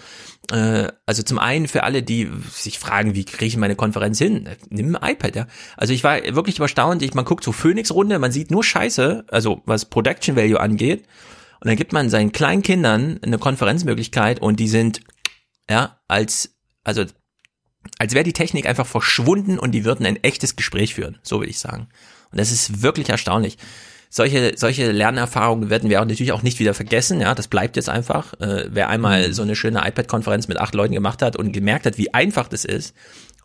Äh, 0.51 0.89
also 1.05 1.23
zum 1.23 1.39
einen 1.39 1.69
für 1.69 1.83
alle, 1.83 2.03
die 2.03 2.31
sich 2.51 2.79
fragen, 2.79 3.15
wie 3.15 3.25
kriege 3.25 3.45
ich 3.45 3.57
meine 3.59 3.77
Konferenz 3.77 4.17
hin? 4.17 4.49
Nimm 4.71 4.97
ein 4.97 5.13
iPad, 5.13 5.37
ja. 5.37 5.47
Also 5.77 5.93
ich 5.93 6.03
war 6.05 6.23
wirklich 6.35 6.57
überstaunt. 6.57 7.03
Ich, 7.03 7.13
man 7.13 7.27
guckt 7.27 7.45
so 7.45 7.53
Phoenix-Runde, 7.53 8.19
man 8.19 8.33
sieht 8.33 8.51
nur 8.51 8.65
Scheiße, 8.65 9.27
also 9.31 9.61
was 9.67 9.85
Production 9.85 10.37
Value 10.37 10.59
angeht. 10.59 11.05
Und 11.67 11.71
dann 11.71 11.79
gibt 11.79 11.93
man 11.93 12.09
seinen 12.11 12.31
kleinen 12.31 12.63
Kindern 12.63 13.19
eine 13.25 13.39
Konferenzmöglichkeit 13.39 14.39
und 14.41 14.61
die 14.61 14.69
sind 14.69 15.01
ja 15.69 15.99
als 16.07 16.55
Also 16.85 17.07
als 17.99 18.15
wäre 18.15 18.23
die 18.23 18.33
Technik 18.33 18.67
einfach 18.67 18.87
verschwunden 18.87 19.59
und 19.59 19.73
die 19.73 19.85
würden 19.85 20.07
ein 20.07 20.23
echtes 20.23 20.55
Gespräch 20.55 20.95
führen, 20.95 21.19
so 21.25 21.41
will 21.41 21.49
ich 21.49 21.59
sagen. 21.59 21.89
Und 22.31 22.39
das 22.39 22.53
ist 22.53 22.83
wirklich 22.83 23.09
erstaunlich. 23.09 23.59
Solche, 24.11 24.53
solche 24.55 24.93
Lernerfahrungen 24.93 25.69
werden 25.69 25.91
wir 25.91 26.01
auch 26.01 26.05
natürlich 26.05 26.31
auch 26.31 26.45
nicht 26.45 26.61
wieder 26.61 26.73
vergessen, 26.73 27.21
ja, 27.21 27.35
das 27.35 27.49
bleibt 27.49 27.75
jetzt 27.75 27.89
einfach. 27.89 28.35
Äh, 28.35 28.69
wer 28.71 28.89
einmal 28.89 29.33
so 29.33 29.43
eine 29.43 29.57
schöne 29.57 29.81
iPad-Konferenz 29.81 30.47
mit 30.47 30.59
acht 30.59 30.77
Leuten 30.77 30.95
gemacht 30.95 31.21
hat 31.21 31.35
und 31.35 31.51
gemerkt 31.51 31.85
hat, 31.85 31.99
wie 31.99 32.15
einfach 32.15 32.47
das 32.47 32.65
ist 32.65 32.95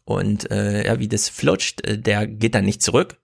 und 0.03 0.51
äh, 0.51 0.85
ja, 0.85 0.99
wie 0.99 1.07
das 1.07 1.27
flutscht, 1.27 1.83
äh, 1.87 1.97
der 1.97 2.27
geht 2.27 2.53
dann 2.53 2.65
nicht 2.65 2.83
zurück. 2.83 3.17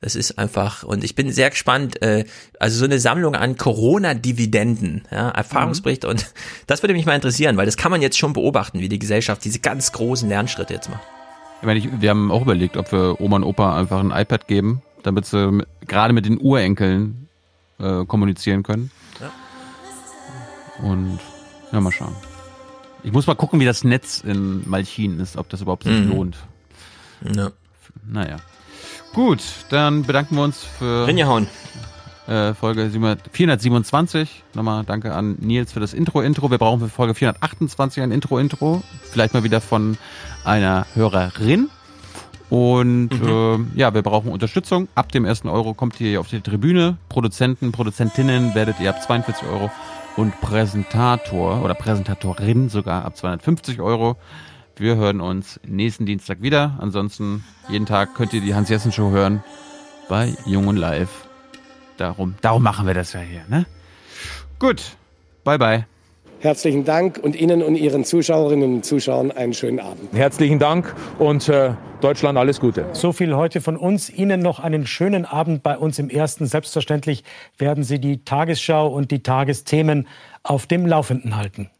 Das 0.00 0.14
ist 0.14 0.38
einfach, 0.38 0.82
und 0.82 1.02
ich 1.02 1.14
bin 1.14 1.32
sehr 1.32 1.48
gespannt, 1.48 2.02
äh, 2.02 2.26
also 2.60 2.78
so 2.78 2.84
eine 2.84 2.98
Sammlung 2.98 3.34
an 3.34 3.56
Corona-Dividenden, 3.56 5.08
ja, 5.10 5.30
Erfahrungsbericht 5.30 6.02
mhm. 6.02 6.10
und 6.10 6.26
das 6.66 6.82
würde 6.82 6.92
mich 6.92 7.06
mal 7.06 7.14
interessieren, 7.14 7.56
weil 7.56 7.64
das 7.64 7.78
kann 7.78 7.90
man 7.90 8.02
jetzt 8.02 8.18
schon 8.18 8.34
beobachten, 8.34 8.80
wie 8.80 8.90
die 8.90 8.98
Gesellschaft 8.98 9.42
diese 9.44 9.60
ganz 9.60 9.92
großen 9.92 10.28
Lernschritte 10.28 10.74
jetzt 10.74 10.90
macht. 10.90 11.00
Ich 11.60 11.66
meine, 11.66 11.78
ich, 11.78 11.88
wir 12.00 12.10
haben 12.10 12.30
auch 12.30 12.42
überlegt, 12.42 12.76
ob 12.76 12.92
wir 12.92 13.18
Oma 13.20 13.36
und 13.36 13.44
Opa 13.44 13.78
einfach 13.78 14.00
ein 14.00 14.10
iPad 14.10 14.46
geben, 14.46 14.82
damit 15.02 15.24
sie 15.24 15.64
gerade 15.86 16.12
mit 16.12 16.26
den 16.26 16.38
Urenkeln 16.38 17.28
äh, 17.78 18.04
kommunizieren 18.04 18.62
können. 18.62 18.90
Ja. 19.18 20.86
Und 20.86 21.18
ja, 21.72 21.80
mal 21.80 21.90
schauen. 21.90 22.14
Ich 23.02 23.12
muss 23.12 23.26
mal 23.26 23.34
gucken, 23.34 23.60
wie 23.60 23.64
das 23.64 23.82
Netz 23.82 24.20
in 24.20 24.68
Malchin 24.68 25.20
ist, 25.20 25.38
ob 25.38 25.48
das 25.48 25.62
überhaupt 25.62 25.84
sich 25.84 25.98
mhm. 25.98 26.10
lohnt. 26.10 26.36
Ja. 27.34 27.50
Naja. 28.06 28.36
Gut, 29.16 29.40
dann 29.70 30.02
bedanken 30.02 30.36
wir 30.36 30.42
uns 30.42 30.62
für 30.62 31.06
Rinjahauen. 31.06 31.46
Äh, 32.28 32.52
Folge 32.52 32.90
427. 33.32 34.44
Nochmal 34.52 34.84
danke 34.84 35.14
an 35.14 35.36
Nils 35.40 35.72
für 35.72 35.80
das 35.80 35.94
Intro-Intro. 35.94 36.50
Wir 36.50 36.58
brauchen 36.58 36.80
für 36.80 36.90
Folge 36.90 37.14
428 37.14 38.02
ein 38.02 38.12
Intro-Intro. 38.12 38.82
Vielleicht 39.10 39.32
mal 39.32 39.42
wieder 39.42 39.62
von 39.62 39.96
einer 40.44 40.86
Hörerin. 40.92 41.70
Und 42.50 43.08
mhm. 43.08 43.70
äh, 43.74 43.80
ja, 43.80 43.94
wir 43.94 44.02
brauchen 44.02 44.30
Unterstützung. 44.30 44.86
Ab 44.94 45.10
dem 45.12 45.24
ersten 45.24 45.48
Euro 45.48 45.72
kommt 45.72 45.98
ihr 45.98 46.20
auf 46.20 46.28
die 46.28 46.42
Tribüne. 46.42 46.98
Produzenten, 47.08 47.72
Produzentinnen 47.72 48.54
werdet 48.54 48.80
ihr 48.80 48.90
ab 48.90 49.02
42 49.02 49.48
Euro 49.48 49.70
und 50.18 50.38
Präsentator 50.42 51.64
oder 51.64 51.72
Präsentatorin 51.72 52.68
sogar 52.68 53.06
ab 53.06 53.16
250 53.16 53.80
Euro. 53.80 54.18
Wir 54.78 54.96
hören 54.96 55.22
uns 55.22 55.58
nächsten 55.66 56.04
Dienstag 56.04 56.42
wieder. 56.42 56.76
Ansonsten 56.80 57.42
jeden 57.70 57.86
Tag 57.86 58.14
könnt 58.14 58.34
ihr 58.34 58.42
die 58.42 58.54
Hans-Jessen-Show 58.54 59.10
hören 59.10 59.42
bei 60.06 60.34
Jung 60.44 60.68
und 60.68 60.76
Live. 60.76 61.26
Darum, 61.96 62.34
darum 62.42 62.62
machen 62.62 62.86
wir 62.86 62.92
das 62.92 63.14
ja 63.14 63.20
hier. 63.20 63.40
Ne? 63.48 63.64
Gut, 64.58 64.96
bye 65.44 65.58
bye. 65.58 65.86
Herzlichen 66.40 66.84
Dank 66.84 67.18
und 67.18 67.34
Ihnen 67.34 67.62
und 67.62 67.76
Ihren 67.76 68.04
Zuschauerinnen 68.04 68.74
und 68.74 68.84
Zuschauern 68.84 69.30
einen 69.30 69.54
schönen 69.54 69.80
Abend. 69.80 70.12
Herzlichen 70.12 70.58
Dank 70.58 70.94
und 71.18 71.48
äh, 71.48 71.72
Deutschland 72.02 72.36
alles 72.36 72.60
Gute. 72.60 72.84
So 72.92 73.12
viel 73.12 73.34
heute 73.34 73.62
von 73.62 73.78
uns. 73.78 74.10
Ihnen 74.10 74.40
noch 74.40 74.60
einen 74.60 74.86
schönen 74.86 75.24
Abend 75.24 75.62
bei 75.62 75.78
uns 75.78 75.98
im 75.98 76.10
Ersten. 76.10 76.44
Selbstverständlich 76.44 77.24
werden 77.56 77.82
Sie 77.82 77.98
die 77.98 78.22
Tagesschau 78.24 78.88
und 78.88 79.10
die 79.10 79.22
Tagesthemen 79.22 80.06
auf 80.42 80.66
dem 80.66 80.84
Laufenden 80.84 81.36
halten. 81.36 81.70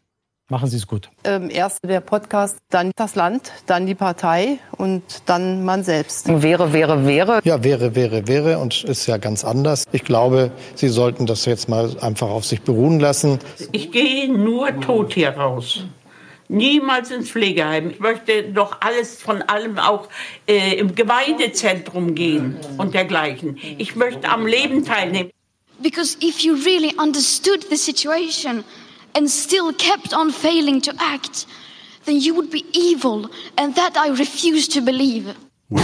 Machen 0.49 0.69
Sie 0.69 0.77
es 0.77 0.87
gut. 0.87 1.09
Ähm, 1.25 1.49
erst 1.49 1.79
der 1.83 1.99
Podcast, 1.99 2.59
dann 2.69 2.91
das 2.95 3.15
Land, 3.15 3.51
dann 3.65 3.85
die 3.85 3.95
Partei 3.95 4.59
und 4.77 5.03
dann 5.25 5.65
man 5.65 5.83
selbst. 5.83 6.29
Wäre, 6.41 6.71
wäre, 6.71 7.05
wäre. 7.05 7.41
Ja, 7.43 7.65
wäre, 7.65 7.95
wäre, 7.95 8.29
wäre 8.29 8.57
und 8.59 8.85
ist 8.85 9.07
ja 9.07 9.17
ganz 9.17 9.43
anders. 9.43 9.83
Ich 9.91 10.05
glaube, 10.05 10.51
Sie 10.75 10.87
sollten 10.87 11.25
das 11.25 11.43
jetzt 11.43 11.67
mal 11.67 11.97
einfach 11.99 12.29
auf 12.29 12.45
sich 12.45 12.61
beruhen 12.61 13.01
lassen. 13.01 13.39
Ich 13.73 13.91
gehe 13.91 14.31
nur 14.31 14.79
tot 14.79 15.13
hier 15.15 15.31
raus. 15.31 15.83
Niemals 16.47 17.11
ins 17.11 17.29
Pflegeheim. 17.29 17.89
Ich 17.89 17.99
möchte 17.99 18.43
doch 18.43 18.77
alles 18.79 19.21
von 19.21 19.41
allem 19.41 19.77
auch 19.77 20.07
äh, 20.47 20.75
im 20.75 20.95
Gemeindezentrum 20.95 22.15
gehen 22.15 22.55
und 22.77 22.93
dergleichen. 22.93 23.57
Ich 23.77 23.97
möchte 23.97 24.29
am 24.29 24.47
Leben 24.47 24.85
teilnehmen. 24.85 25.29
Because 25.79 26.17
if 26.23 26.39
you 26.39 26.55
really 26.55 26.95
understood 26.97 27.65
the 27.69 27.75
situation, 27.75 28.63
and 29.17 29.31
still 29.31 29.73
kept 29.73 30.13
on 30.13 30.31
failing 30.31 30.79
to 30.79 30.93
act, 30.99 31.47
then 32.05 32.21
you 32.21 32.35
would 32.35 32.51
be 32.51 32.63
evil, 32.71 33.27
and 33.57 33.73
that 33.73 33.97
I 33.97 34.09
refuse 34.09 34.67
to 34.75 34.79
believe. 34.79 35.35
We 35.71 35.81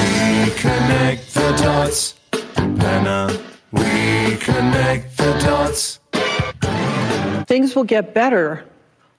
connect 0.61 1.33
the 1.33 1.49
dots, 1.57 2.13
Penna. 2.55 3.35
We 3.71 4.37
connect 4.37 5.17
the 5.17 5.33
dots. 5.41 5.99
Things 7.47 7.75
will 7.75 7.89
get 7.95 8.13
better 8.13 8.63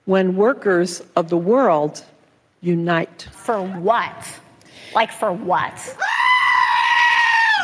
when 0.05 0.37
workers 0.37 1.03
of 1.17 1.29
the 1.29 1.37
world 1.37 2.05
unite. 2.61 3.27
For 3.33 3.61
what? 3.61 4.41
Like 4.95 5.11
for 5.11 5.33
what? 5.33 5.75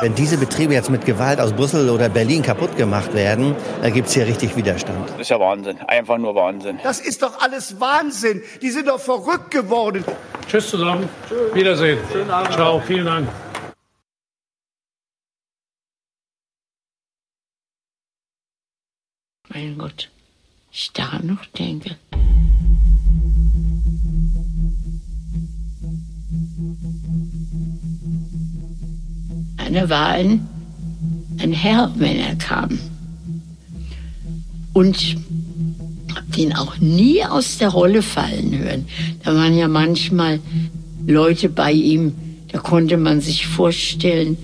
Wenn 0.00 0.14
diese 0.14 0.38
Betriebe 0.38 0.72
jetzt 0.72 0.88
mit 0.88 1.04
Gewalt 1.04 1.40
aus 1.40 1.52
Brüssel 1.52 1.90
oder 1.90 2.08
Berlin 2.08 2.42
kaputt 2.42 2.74
gemacht 2.78 3.12
werden, 3.12 3.54
dann 3.82 3.92
gibt 3.92 4.08
es 4.08 4.14
hier 4.14 4.26
richtig 4.26 4.56
Widerstand. 4.56 5.10
Das 5.10 5.20
ist 5.20 5.28
ja 5.28 5.38
Wahnsinn. 5.38 5.76
Einfach 5.88 6.16
nur 6.16 6.34
Wahnsinn. 6.34 6.78
Das 6.82 7.00
ist 7.00 7.22
doch 7.22 7.42
alles 7.42 7.80
Wahnsinn. 7.80 8.42
Die 8.62 8.70
sind 8.70 8.88
doch 8.88 8.98
verrückt 8.98 9.50
geworden. 9.50 10.02
Tschüss 10.48 10.70
zusammen. 10.70 11.06
Tschüss. 11.28 11.54
Wiedersehen. 11.54 11.98
Schönen 12.10 12.30
Abend. 12.30 12.54
Ciao. 12.54 12.80
Vielen 12.80 13.04
Dank. 13.04 13.28
Mein 19.52 19.76
Gott, 19.76 20.08
ich 20.72 20.92
da 20.94 21.18
noch 21.22 21.44
denke. 21.58 21.96
Da 29.72 29.88
war 29.88 30.08
ein, 30.08 30.48
ein 31.38 31.52
Herr, 31.52 31.92
wenn 31.96 32.16
er 32.16 32.34
kam. 32.34 32.78
Und 34.72 35.16
habe 36.14 36.26
den 36.36 36.54
auch 36.54 36.78
nie 36.78 37.24
aus 37.24 37.58
der 37.58 37.68
Rolle 37.68 38.02
fallen 38.02 38.58
hören. 38.58 38.86
Da 39.22 39.34
waren 39.34 39.56
ja 39.56 39.68
manchmal 39.68 40.40
Leute 41.06 41.48
bei 41.48 41.72
ihm, 41.72 42.12
da 42.48 42.58
konnte 42.58 42.96
man 42.96 43.20
sich 43.20 43.46
vorstellen, 43.46 44.36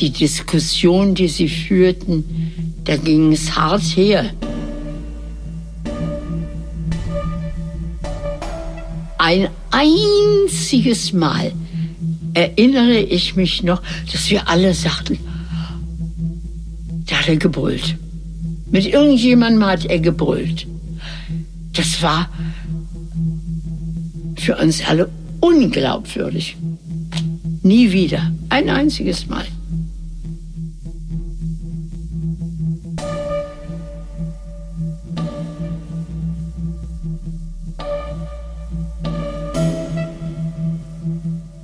die 0.00 0.10
Diskussion, 0.10 1.14
die 1.14 1.28
sie 1.28 1.48
führten, 1.48 2.24
da 2.84 2.96
ging 2.96 3.32
es 3.32 3.56
hart 3.56 3.82
her. 3.82 4.30
Ein 9.18 9.48
einziges 9.70 11.12
Mal 11.12 11.52
erinnere 12.36 12.98
ich 12.98 13.34
mich 13.34 13.62
noch, 13.62 13.82
dass 14.12 14.30
wir 14.30 14.48
alle 14.48 14.74
sagten, 14.74 15.18
da 17.06 17.16
hat 17.16 17.28
er 17.28 17.36
gebrüllt. 17.36 17.96
Mit 18.70 18.86
irgendjemandem 18.86 19.64
hat 19.64 19.86
er 19.86 20.00
gebrüllt. 20.00 20.66
Das 21.72 22.02
war 22.02 22.28
für 24.36 24.56
uns 24.56 24.84
alle 24.86 25.08
unglaubwürdig. 25.40 26.56
Nie 27.62 27.92
wieder. 27.92 28.32
Ein 28.50 28.68
einziges 28.68 29.26
Mal. 29.28 29.46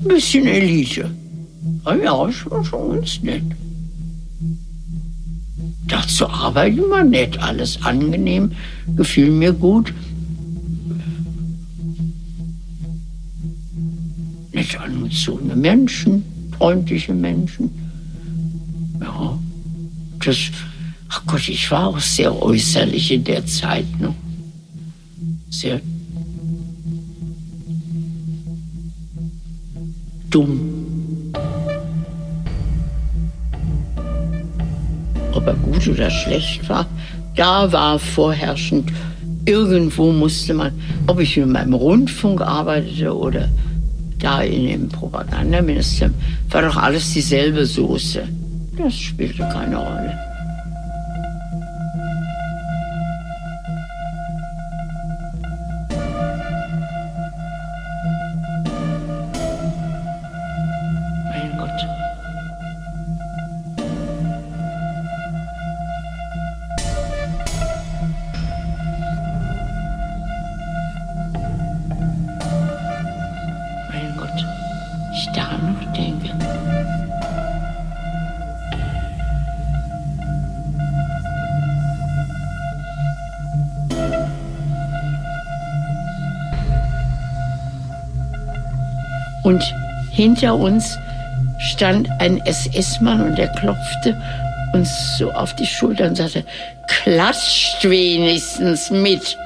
Bisschen 0.05 0.47
Elite. 0.47 1.11
Aber 1.85 2.03
ja, 2.03 2.13
war 2.13 2.33
schon 2.33 2.95
ganz 2.95 3.23
nett. 3.23 3.45
Dazu 5.87 6.29
arbeiten 6.29 6.89
war 6.91 7.05
nett, 7.05 7.39
alles 7.39 7.83
angenehm, 7.83 8.53
gefiel 8.97 9.31
mir 9.31 9.53
gut. 9.53 9.93
Nett 14.53 14.81
angezogene 14.81 15.57
Menschen, 15.57 16.23
freundliche 16.57 17.15
Menschen. 17.15 17.71
Ja, 19.01 19.39
das, 20.25 20.37
ach 21.09 21.23
Gott, 21.27 21.49
ich 21.49 21.71
war 21.71 21.89
auch 21.89 21.99
sehr 21.99 22.41
äußerlich 22.41 23.13
in 23.13 23.25
der 23.25 23.45
Zeit 23.47 24.01
noch. 24.01 24.15
Sehr 25.51 25.81
dumm. 30.33 31.33
Ob 35.33 35.47
er 35.47 35.55
gut 35.55 35.87
oder 35.89 36.11
schlecht 36.11 36.69
war, 36.69 36.87
da 37.37 37.71
war 37.73 37.99
vorherrschend. 37.99 38.91
Irgendwo 39.45 40.13
musste 40.13 40.55
man, 40.55 40.73
ob 41.07 41.21
ich 41.21 41.37
in 41.37 41.53
meinem 41.53 41.75
Rundfunk 41.75 42.41
arbeitete 42.41 43.17
oder 43.17 43.49
da 44.19 44.41
in 44.43 44.67
dem 44.69 44.89
Propagandaministerium, 44.89 46.15
war 46.51 46.63
doch 46.63 46.77
alles 46.77 47.13
dieselbe 47.13 47.67
Soße. 47.67 48.23
Das 48.79 48.95
spielte 48.95 49.43
keine 49.53 49.77
Rolle. 49.77 50.32
Hinter 90.13 90.55
uns 90.55 90.99
stand 91.59 92.09
ein 92.19 92.39
SS-Mann 92.45 93.23
und 93.23 93.39
der 93.39 93.49
klopfte 93.49 94.21
uns 94.73 95.19
so 95.19 95.31
auf 95.33 95.55
die 95.57 95.67
Schulter 95.67 96.07
und 96.07 96.17
sagte, 96.17 96.45
klatscht 96.87 97.85
wenigstens 97.85 98.91
mit. 98.91 99.37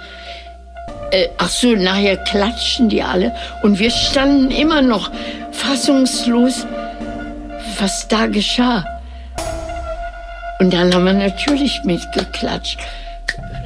Äh, 1.10 1.28
ach 1.38 1.48
so, 1.48 1.68
nachher 1.74 2.16
klatschten 2.16 2.88
die 2.88 3.02
alle 3.02 3.32
und 3.62 3.78
wir 3.78 3.90
standen 3.90 4.50
immer 4.50 4.82
noch 4.82 5.10
fassungslos, 5.52 6.66
was 7.78 8.08
da 8.08 8.26
geschah. 8.26 8.84
Und 10.58 10.72
dann 10.72 10.92
haben 10.94 11.04
wir 11.04 11.12
natürlich 11.12 11.84
mitgeklatscht. 11.84 12.78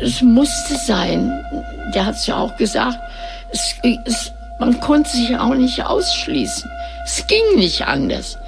Es 0.00 0.22
musste 0.22 0.74
sein. 0.76 1.32
Der 1.94 2.06
hat 2.06 2.16
es 2.16 2.26
ja 2.26 2.36
auch 2.36 2.56
gesagt. 2.56 2.98
Es, 3.52 3.74
es, 4.04 4.32
man 4.58 4.80
konnte 4.80 5.10
sich 5.10 5.36
auch 5.36 5.54
nicht 5.54 5.84
ausschließen. 5.84 6.70
Es 7.12 7.26
ging 7.26 7.56
nicht 7.56 7.82
anders. 7.82 8.38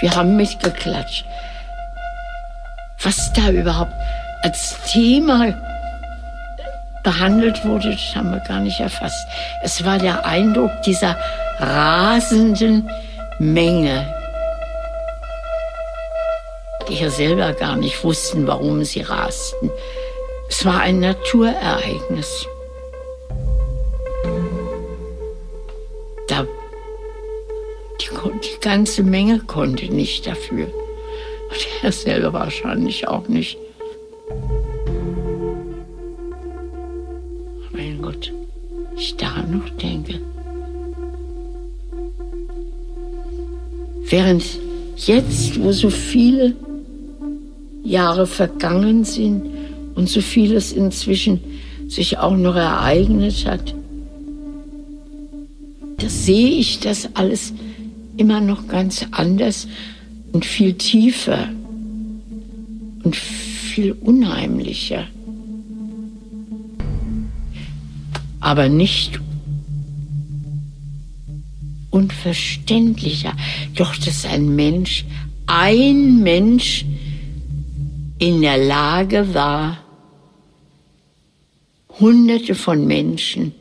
Wir 0.00 0.16
haben 0.16 0.34
mitgeklatscht. 0.34 1.24
Was 3.00 3.32
da 3.32 3.50
überhaupt 3.50 3.92
als 4.42 4.76
Thema 4.90 5.54
behandelt 7.04 7.64
wurde, 7.64 7.92
das 7.92 8.16
haben 8.16 8.32
wir 8.32 8.40
gar 8.40 8.58
nicht 8.58 8.80
erfasst. 8.80 9.24
Es 9.62 9.84
war 9.84 9.98
der 9.98 10.26
Eindruck 10.26 10.72
dieser 10.82 11.16
rasenden 11.60 12.90
Menge, 13.38 14.12
die 16.88 16.94
ja 16.94 17.08
selber 17.08 17.52
gar 17.52 17.76
nicht 17.76 18.02
wussten, 18.02 18.48
warum 18.48 18.84
sie 18.84 19.02
rasten. 19.02 19.70
Es 20.48 20.64
war 20.64 20.80
ein 20.80 20.98
Naturereignis. 20.98 22.48
Die, 28.24 28.60
ganze 28.60 29.02
Menge 29.02 29.40
konnte 29.40 29.92
nicht 29.92 30.26
dafür. 30.26 30.66
Und 30.66 31.68
er 31.82 31.92
selber 31.92 32.32
wahrscheinlich 32.32 33.08
auch 33.08 33.28
nicht. 33.28 33.56
Mein 37.72 38.02
Gott, 38.02 38.32
ich 38.96 39.16
daran 39.16 39.58
noch 39.58 39.68
denke. 39.70 40.20
Während 44.10 44.44
jetzt, 44.96 45.62
wo 45.62 45.72
so 45.72 45.90
viele 45.90 46.54
Jahre 47.84 48.26
vergangen 48.26 49.04
sind 49.04 49.42
und 49.94 50.08
so 50.08 50.20
vieles 50.20 50.72
inzwischen 50.72 51.40
sich 51.88 52.18
auch 52.18 52.36
noch 52.36 52.56
ereignet 52.56 53.46
hat, 53.46 53.74
da 55.98 56.08
sehe 56.08 56.50
ich 56.50 56.80
das 56.80 57.08
alles 57.14 57.52
immer 58.18 58.40
noch 58.40 58.68
ganz 58.68 59.06
anders 59.10 59.66
und 60.32 60.44
viel 60.44 60.74
tiefer 60.74 61.48
und 63.02 63.16
viel 63.16 63.92
unheimlicher. 63.92 65.06
Aber 68.40 68.68
nicht 68.68 69.20
unverständlicher. 71.90 73.34
Doch, 73.74 73.96
dass 73.96 74.24
ein 74.24 74.54
Mensch, 74.54 75.04
ein 75.46 76.22
Mensch 76.22 76.84
in 78.18 78.42
der 78.42 78.58
Lage 78.58 79.32
war, 79.34 79.78
Hunderte 82.00 82.54
von 82.54 82.86
Menschen 82.86 83.52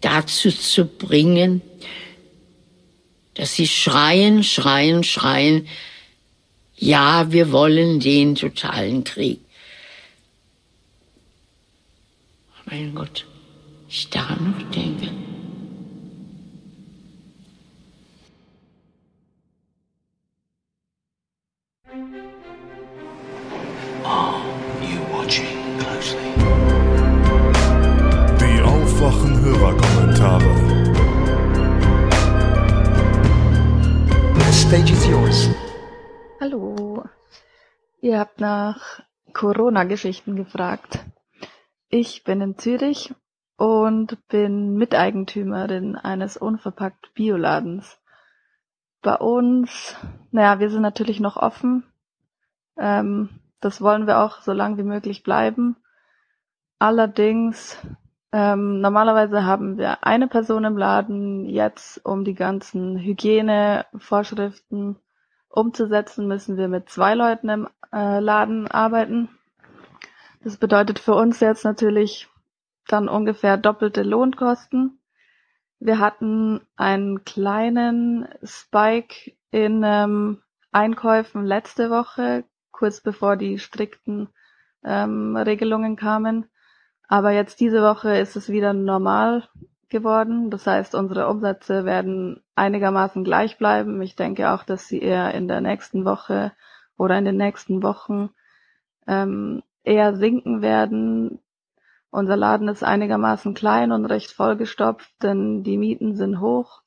dazu 0.00 0.50
zu 0.50 0.86
bringen, 0.86 1.60
dass 3.34 3.54
sie 3.54 3.66
schreien, 3.66 4.42
schreien, 4.42 5.04
schreien, 5.04 5.68
ja, 6.76 7.30
wir 7.30 7.52
wollen 7.52 8.00
den 8.00 8.34
totalen 8.34 9.04
Krieg. 9.04 9.40
Mein 12.66 12.94
Gott, 12.94 13.26
ich 13.88 14.08
daran 14.10 14.50
noch 14.50 14.70
denke. 14.70 15.08
Are 24.04 24.42
you 24.82 25.00
watching 25.12 25.78
closely? 25.78 26.34
Die 28.40 28.60
aufwachen 28.62 29.40
Hörerkommentare. 29.40 30.63
Stage 34.68 34.92
is 34.92 35.06
yours. 35.06 35.50
Hallo. 36.40 37.04
Ihr 38.00 38.18
habt 38.18 38.40
nach 38.40 39.02
Corona-Geschichten 39.34 40.36
gefragt. 40.36 41.04
Ich 41.90 42.24
bin 42.24 42.40
in 42.40 42.56
Zürich 42.56 43.14
und 43.58 44.26
bin 44.28 44.74
Miteigentümerin 44.76 45.96
eines 45.96 46.38
unverpackt 46.38 47.12
Bioladens. 47.12 48.00
Bei 49.02 49.16
uns, 49.16 49.96
naja, 50.30 50.58
wir 50.60 50.70
sind 50.70 50.82
natürlich 50.82 51.20
noch 51.20 51.36
offen. 51.36 51.84
Ähm, 52.78 53.28
das 53.60 53.82
wollen 53.82 54.06
wir 54.06 54.20
auch 54.20 54.40
so 54.40 54.52
lange 54.52 54.78
wie 54.78 54.82
möglich 54.82 55.22
bleiben. 55.22 55.76
Allerdings, 56.78 57.76
ähm, 58.36 58.80
normalerweise 58.80 59.44
haben 59.44 59.78
wir 59.78 60.04
eine 60.04 60.26
Person 60.26 60.64
im 60.64 60.76
Laden. 60.76 61.46
Jetzt, 61.46 62.04
um 62.04 62.24
die 62.24 62.34
ganzen 62.34 62.98
Hygienevorschriften 62.98 64.96
umzusetzen, 65.48 66.26
müssen 66.26 66.56
wir 66.56 66.66
mit 66.66 66.88
zwei 66.88 67.14
Leuten 67.14 67.48
im 67.48 67.68
äh, 67.92 68.18
Laden 68.18 68.66
arbeiten. 68.66 69.28
Das 70.42 70.56
bedeutet 70.56 70.98
für 70.98 71.14
uns 71.14 71.38
jetzt 71.38 71.64
natürlich 71.64 72.28
dann 72.88 73.08
ungefähr 73.08 73.56
doppelte 73.56 74.02
Lohnkosten. 74.02 74.98
Wir 75.78 76.00
hatten 76.00 76.60
einen 76.74 77.24
kleinen 77.24 78.26
Spike 78.42 79.30
in 79.52 79.84
ähm, 79.84 80.42
Einkäufen 80.72 81.46
letzte 81.46 81.88
Woche, 81.88 82.42
kurz 82.72 83.00
bevor 83.00 83.36
die 83.36 83.60
strikten 83.60 84.28
ähm, 84.82 85.36
Regelungen 85.36 85.94
kamen. 85.94 86.50
Aber 87.08 87.32
jetzt 87.32 87.60
diese 87.60 87.82
Woche 87.82 88.16
ist 88.16 88.36
es 88.36 88.48
wieder 88.48 88.72
normal 88.72 89.48
geworden. 89.88 90.50
Das 90.50 90.66
heißt, 90.66 90.94
unsere 90.94 91.28
Umsätze 91.28 91.84
werden 91.84 92.42
einigermaßen 92.54 93.24
gleich 93.24 93.58
bleiben. 93.58 94.00
Ich 94.02 94.16
denke 94.16 94.50
auch, 94.50 94.64
dass 94.64 94.88
sie 94.88 95.00
eher 95.00 95.34
in 95.34 95.48
der 95.48 95.60
nächsten 95.60 96.04
Woche 96.04 96.52
oder 96.96 97.18
in 97.18 97.24
den 97.24 97.36
nächsten 97.36 97.82
Wochen 97.82 98.30
ähm, 99.06 99.62
eher 99.82 100.14
sinken 100.14 100.62
werden. 100.62 101.40
Unser 102.10 102.36
Laden 102.36 102.68
ist 102.68 102.84
einigermaßen 102.84 103.54
klein 103.54 103.92
und 103.92 104.06
recht 104.06 104.30
vollgestopft, 104.30 105.10
denn 105.22 105.62
die 105.62 105.76
Mieten 105.76 106.14
sind 106.14 106.40
hoch. 106.40 106.82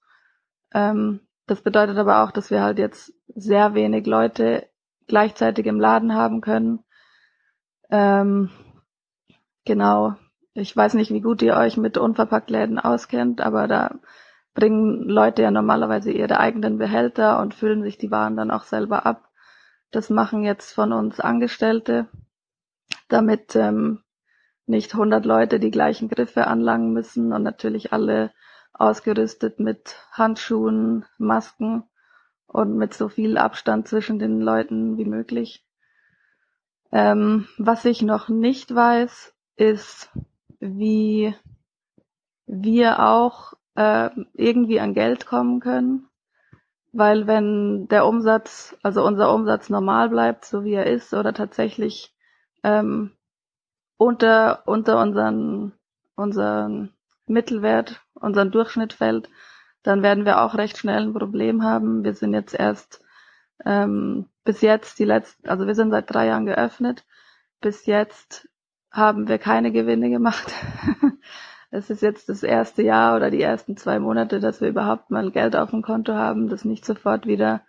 Ähm, 0.73 1.21
das 1.45 1.61
bedeutet 1.61 1.97
aber 1.97 2.23
auch, 2.23 2.31
dass 2.31 2.51
wir 2.51 2.61
halt 2.61 2.79
jetzt 2.79 3.13
sehr 3.27 3.73
wenig 3.73 4.05
Leute 4.05 4.67
gleichzeitig 5.07 5.65
im 5.65 5.79
Laden 5.79 6.13
haben 6.13 6.41
können. 6.41 6.79
Ähm, 7.89 8.49
genau. 9.67 10.15
Ich 10.55 10.75
weiß 10.75 10.95
nicht, 10.95 11.11
wie 11.11 11.21
gut 11.21 11.43
ihr 11.43 11.55
euch 11.55 11.77
mit 11.77 11.99
Unverpacktläden 11.99 12.79
auskennt, 12.79 13.41
aber 13.41 13.67
da 13.67 13.99
bringen 14.55 15.03
Leute 15.03 15.43
ja 15.43 15.51
normalerweise 15.51 16.11
ihre 16.11 16.39
eigenen 16.39 16.79
Behälter 16.79 17.39
und 17.39 17.53
füllen 17.53 17.83
sich 17.83 17.99
die 17.99 18.09
Waren 18.09 18.35
dann 18.35 18.49
auch 18.49 18.63
selber 18.63 19.05
ab. 19.05 19.29
Das 19.91 20.09
machen 20.09 20.43
jetzt 20.43 20.73
von 20.73 20.91
uns 20.93 21.19
Angestellte, 21.19 22.07
damit 23.07 23.55
ähm, 23.55 24.01
nicht 24.65 24.93
100 24.93 25.23
Leute 25.25 25.59
die 25.59 25.69
gleichen 25.69 26.09
Griffe 26.09 26.47
anlangen 26.47 26.91
müssen 26.91 27.31
und 27.31 27.43
natürlich 27.43 27.93
alle 27.93 28.31
ausgerüstet 28.73 29.59
mit 29.59 29.95
Handschuhen, 30.11 31.05
Masken 31.19 31.83
und 32.47 32.75
mit 32.75 32.95
so 32.95 33.09
viel 33.09 33.37
Abstand 33.37 33.87
zwischen 33.87 34.17
den 34.17 34.41
Leuten 34.41 34.97
wie 34.97 35.05
möglich. 35.05 35.63
Ähm, 36.91 37.47
was 37.57 37.85
ich 37.85 38.01
noch 38.01 38.29
nicht 38.29 38.73
weiß, 38.73 39.36
ist, 39.57 40.09
wie 40.59 41.35
wir 42.45 43.05
auch 43.05 43.53
äh, 43.75 44.09
irgendwie 44.33 44.79
an 44.79 44.93
Geld 44.93 45.25
kommen 45.25 45.59
können. 45.59 46.07
Weil 46.93 47.27
wenn 47.27 47.87
der 47.89 48.05
Umsatz, 48.05 48.75
also 48.81 49.05
unser 49.05 49.33
Umsatz 49.33 49.69
normal 49.69 50.09
bleibt, 50.09 50.45
so 50.45 50.63
wie 50.63 50.73
er 50.73 50.87
ist, 50.87 51.13
oder 51.13 51.33
tatsächlich 51.33 52.15
ähm, 52.63 53.11
unter, 53.97 54.63
unter 54.65 55.01
unseren, 55.01 55.73
unseren 56.15 56.93
Mittelwert, 57.27 58.01
unseren 58.13 58.51
Durchschnitt 58.51 58.93
fällt, 58.93 59.29
dann 59.83 60.01
werden 60.01 60.25
wir 60.25 60.41
auch 60.41 60.55
recht 60.55 60.77
schnell 60.77 61.03
ein 61.03 61.13
Problem 61.13 61.63
haben. 61.63 62.03
Wir 62.03 62.13
sind 62.13 62.33
jetzt 62.33 62.53
erst 62.53 63.03
ähm, 63.65 64.27
bis 64.43 64.61
jetzt 64.61 64.97
die 64.99 65.05
letzten, 65.05 65.47
also 65.47 65.67
wir 65.67 65.75
sind 65.75 65.91
seit 65.91 66.11
drei 66.11 66.27
Jahren 66.27 66.45
geöffnet. 66.45 67.05
Bis 67.61 67.85
jetzt 67.85 68.47
haben 68.91 69.27
wir 69.27 69.37
keine 69.37 69.71
Gewinne 69.71 70.09
gemacht. 70.09 70.53
es 71.71 71.89
ist 71.89 72.01
jetzt 72.01 72.29
das 72.29 72.43
erste 72.43 72.81
Jahr 72.81 73.15
oder 73.15 73.29
die 73.29 73.41
ersten 73.41 73.77
zwei 73.77 73.99
Monate, 73.99 74.39
dass 74.39 74.61
wir 74.61 74.69
überhaupt 74.69 75.09
mal 75.11 75.31
Geld 75.31 75.55
auf 75.55 75.71
dem 75.71 75.81
Konto 75.81 76.13
haben, 76.13 76.49
das 76.49 76.65
nicht 76.65 76.85
sofort 76.85 77.25
wieder 77.27 77.61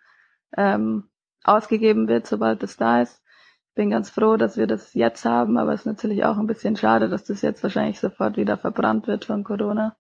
ähm, 0.57 1.09
ausgegeben 1.45 2.09
wird, 2.09 2.27
sobald 2.27 2.63
es 2.63 2.77
da 2.77 3.03
ist. 3.03 3.23
Ich 3.71 3.75
bin 3.75 3.91
ganz 3.91 4.11
froh, 4.11 4.37
dass 4.37 4.57
wir 4.57 4.67
das 4.67 4.95
jetzt 4.95 5.25
haben, 5.25 5.57
aber 5.57 5.73
es 5.73 5.81
ist 5.81 5.87
natürlich 5.87 6.25
auch 6.25 6.37
ein 6.37 6.47
bisschen 6.47 6.77
schade, 6.77 7.09
dass 7.09 7.25
das 7.25 7.43
jetzt 7.43 7.63
wahrscheinlich 7.63 8.01
sofort 8.01 8.37
wieder 8.37 8.57
verbrannt 8.57 9.07
wird 9.07 9.25
von 9.25 9.45
Corona. 9.45 9.97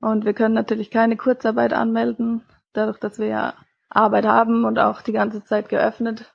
Und 0.00 0.24
wir 0.24 0.32
können 0.32 0.54
natürlich 0.54 0.90
keine 0.90 1.16
Kurzarbeit 1.16 1.74
anmelden, 1.74 2.42
dadurch, 2.72 2.98
dass 2.98 3.18
wir 3.18 3.26
ja 3.26 3.54
Arbeit 3.90 4.24
haben 4.24 4.64
und 4.64 4.78
auch 4.78 5.02
die 5.02 5.12
ganze 5.12 5.44
Zeit 5.44 5.68
geöffnet 5.68 6.32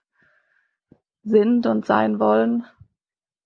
sind 1.23 1.65
und 1.65 1.85
sein 1.85 2.19
wollen. 2.19 2.65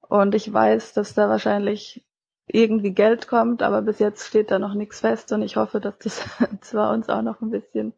Und 0.09 0.33
ich 0.33 0.51
weiß, 0.51 0.93
dass 0.93 1.13
da 1.13 1.29
wahrscheinlich 1.29 2.03
irgendwie 2.47 2.93
Geld 2.93 3.27
kommt, 3.27 3.61
aber 3.61 3.83
bis 3.83 3.99
jetzt 3.99 4.25
steht 4.25 4.49
da 4.49 4.57
noch 4.57 4.73
nichts 4.73 5.01
fest 5.01 5.31
und 5.31 5.43
ich 5.43 5.55
hoffe, 5.55 5.79
dass 5.79 5.99
das 5.99 6.27
zwar 6.61 6.91
uns 6.91 7.09
auch 7.09 7.21
noch 7.21 7.41
ein 7.41 7.51
bisschen 7.51 7.93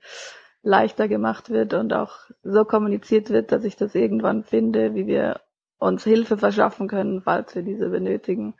leichter 0.62 1.08
gemacht 1.08 1.50
wird 1.50 1.74
und 1.74 1.94
auch 1.94 2.12
so 2.44 2.66
kommuniziert 2.66 3.30
wird, 3.30 3.54
dass 3.54 3.64
ich 3.64 3.78
das 3.78 3.96
irgendwann 3.96 4.44
finde, 4.44 4.94
wie 4.94 5.08
wir 5.08 5.40
uns 5.80 6.04
Hilfe 6.04 6.38
verschaffen 6.38 6.90
können, 6.90 7.22
falls 7.22 7.56
wir 7.56 7.64
diese 7.64 7.90
benötigen. 7.90 8.56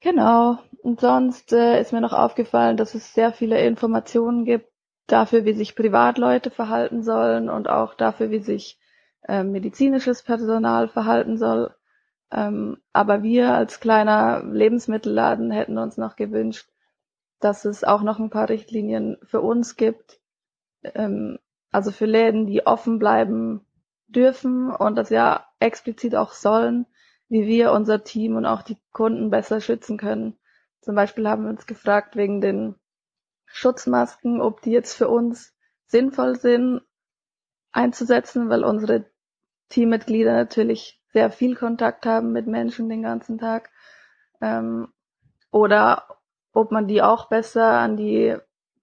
Genau. 0.00 0.58
Und 0.82 1.00
sonst 1.00 1.52
äh, 1.52 1.80
ist 1.80 1.92
mir 1.92 2.00
noch 2.00 2.12
aufgefallen, 2.12 2.76
dass 2.76 2.94
es 2.94 3.12
sehr 3.12 3.32
viele 3.32 3.60
Informationen 3.60 4.44
gibt 4.44 4.70
dafür, 5.08 5.44
wie 5.44 5.52
sich 5.52 5.74
Privatleute 5.74 6.52
verhalten 6.52 7.02
sollen 7.02 7.50
und 7.50 7.68
auch 7.68 7.94
dafür, 7.94 8.30
wie 8.30 8.40
sich 8.40 8.78
äh, 9.28 9.44
medizinisches 9.44 10.22
Personal 10.22 10.88
verhalten 10.88 11.36
soll. 11.36 11.74
Ähm, 12.30 12.78
aber 12.92 13.22
wir 13.22 13.52
als 13.52 13.80
kleiner 13.80 14.42
Lebensmittelladen 14.44 15.50
hätten 15.50 15.78
uns 15.78 15.96
noch 15.96 16.16
gewünscht, 16.16 16.68
dass 17.40 17.64
es 17.64 17.84
auch 17.84 18.02
noch 18.02 18.18
ein 18.18 18.30
paar 18.30 18.48
Richtlinien 18.48 19.18
für 19.22 19.40
uns 19.40 19.76
gibt, 19.76 20.20
ähm, 20.82 21.38
also 21.70 21.90
für 21.90 22.06
Läden, 22.06 22.46
die 22.46 22.66
offen 22.66 22.98
bleiben 22.98 23.66
dürfen 24.08 24.70
und 24.70 24.96
das 24.96 25.10
ja 25.10 25.46
explizit 25.58 26.14
auch 26.14 26.32
sollen, 26.32 26.86
wie 27.28 27.46
wir 27.46 27.72
unser 27.72 28.04
Team 28.04 28.36
und 28.36 28.46
auch 28.46 28.62
die 28.62 28.78
Kunden 28.92 29.30
besser 29.30 29.60
schützen 29.60 29.98
können. 29.98 30.38
Zum 30.80 30.94
Beispiel 30.94 31.28
haben 31.28 31.44
wir 31.44 31.50
uns 31.50 31.66
gefragt 31.66 32.16
wegen 32.16 32.40
den 32.40 32.74
Schutzmasken, 33.46 34.40
ob 34.40 34.62
die 34.62 34.70
jetzt 34.70 34.94
für 34.94 35.08
uns 35.08 35.54
sinnvoll 35.86 36.36
sind 36.36 36.82
einzusetzen, 37.72 38.48
weil 38.48 38.64
unsere 38.64 39.11
Teammitglieder 39.72 40.32
natürlich 40.32 41.00
sehr 41.12 41.30
viel 41.30 41.56
Kontakt 41.56 42.06
haben 42.06 42.32
mit 42.32 42.46
Menschen 42.46 42.88
den 42.88 43.02
ganzen 43.02 43.38
Tag. 43.38 43.70
Ähm, 44.40 44.88
oder 45.50 46.06
ob 46.52 46.70
man 46.70 46.86
die 46.86 47.02
auch 47.02 47.28
besser 47.28 47.78
an 47.78 47.96
die 47.96 48.36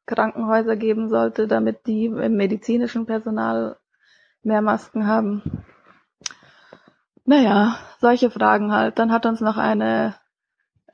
Krankenhäuser 0.06 0.76
geben 0.76 1.08
sollte, 1.08 1.48
damit 1.48 1.86
die 1.86 2.06
im 2.06 2.36
medizinischen 2.36 3.06
Personal 3.06 3.78
mehr 4.42 4.62
Masken 4.62 5.06
haben. 5.06 5.64
Naja, 7.26 7.78
solche 8.00 8.32
Fragen 8.32 8.72
halt. 8.72 8.98
Dann 8.98 9.12
hat 9.12 9.28
uns 9.28 9.42
noch 9.42 9.58
eine, 9.58 10.16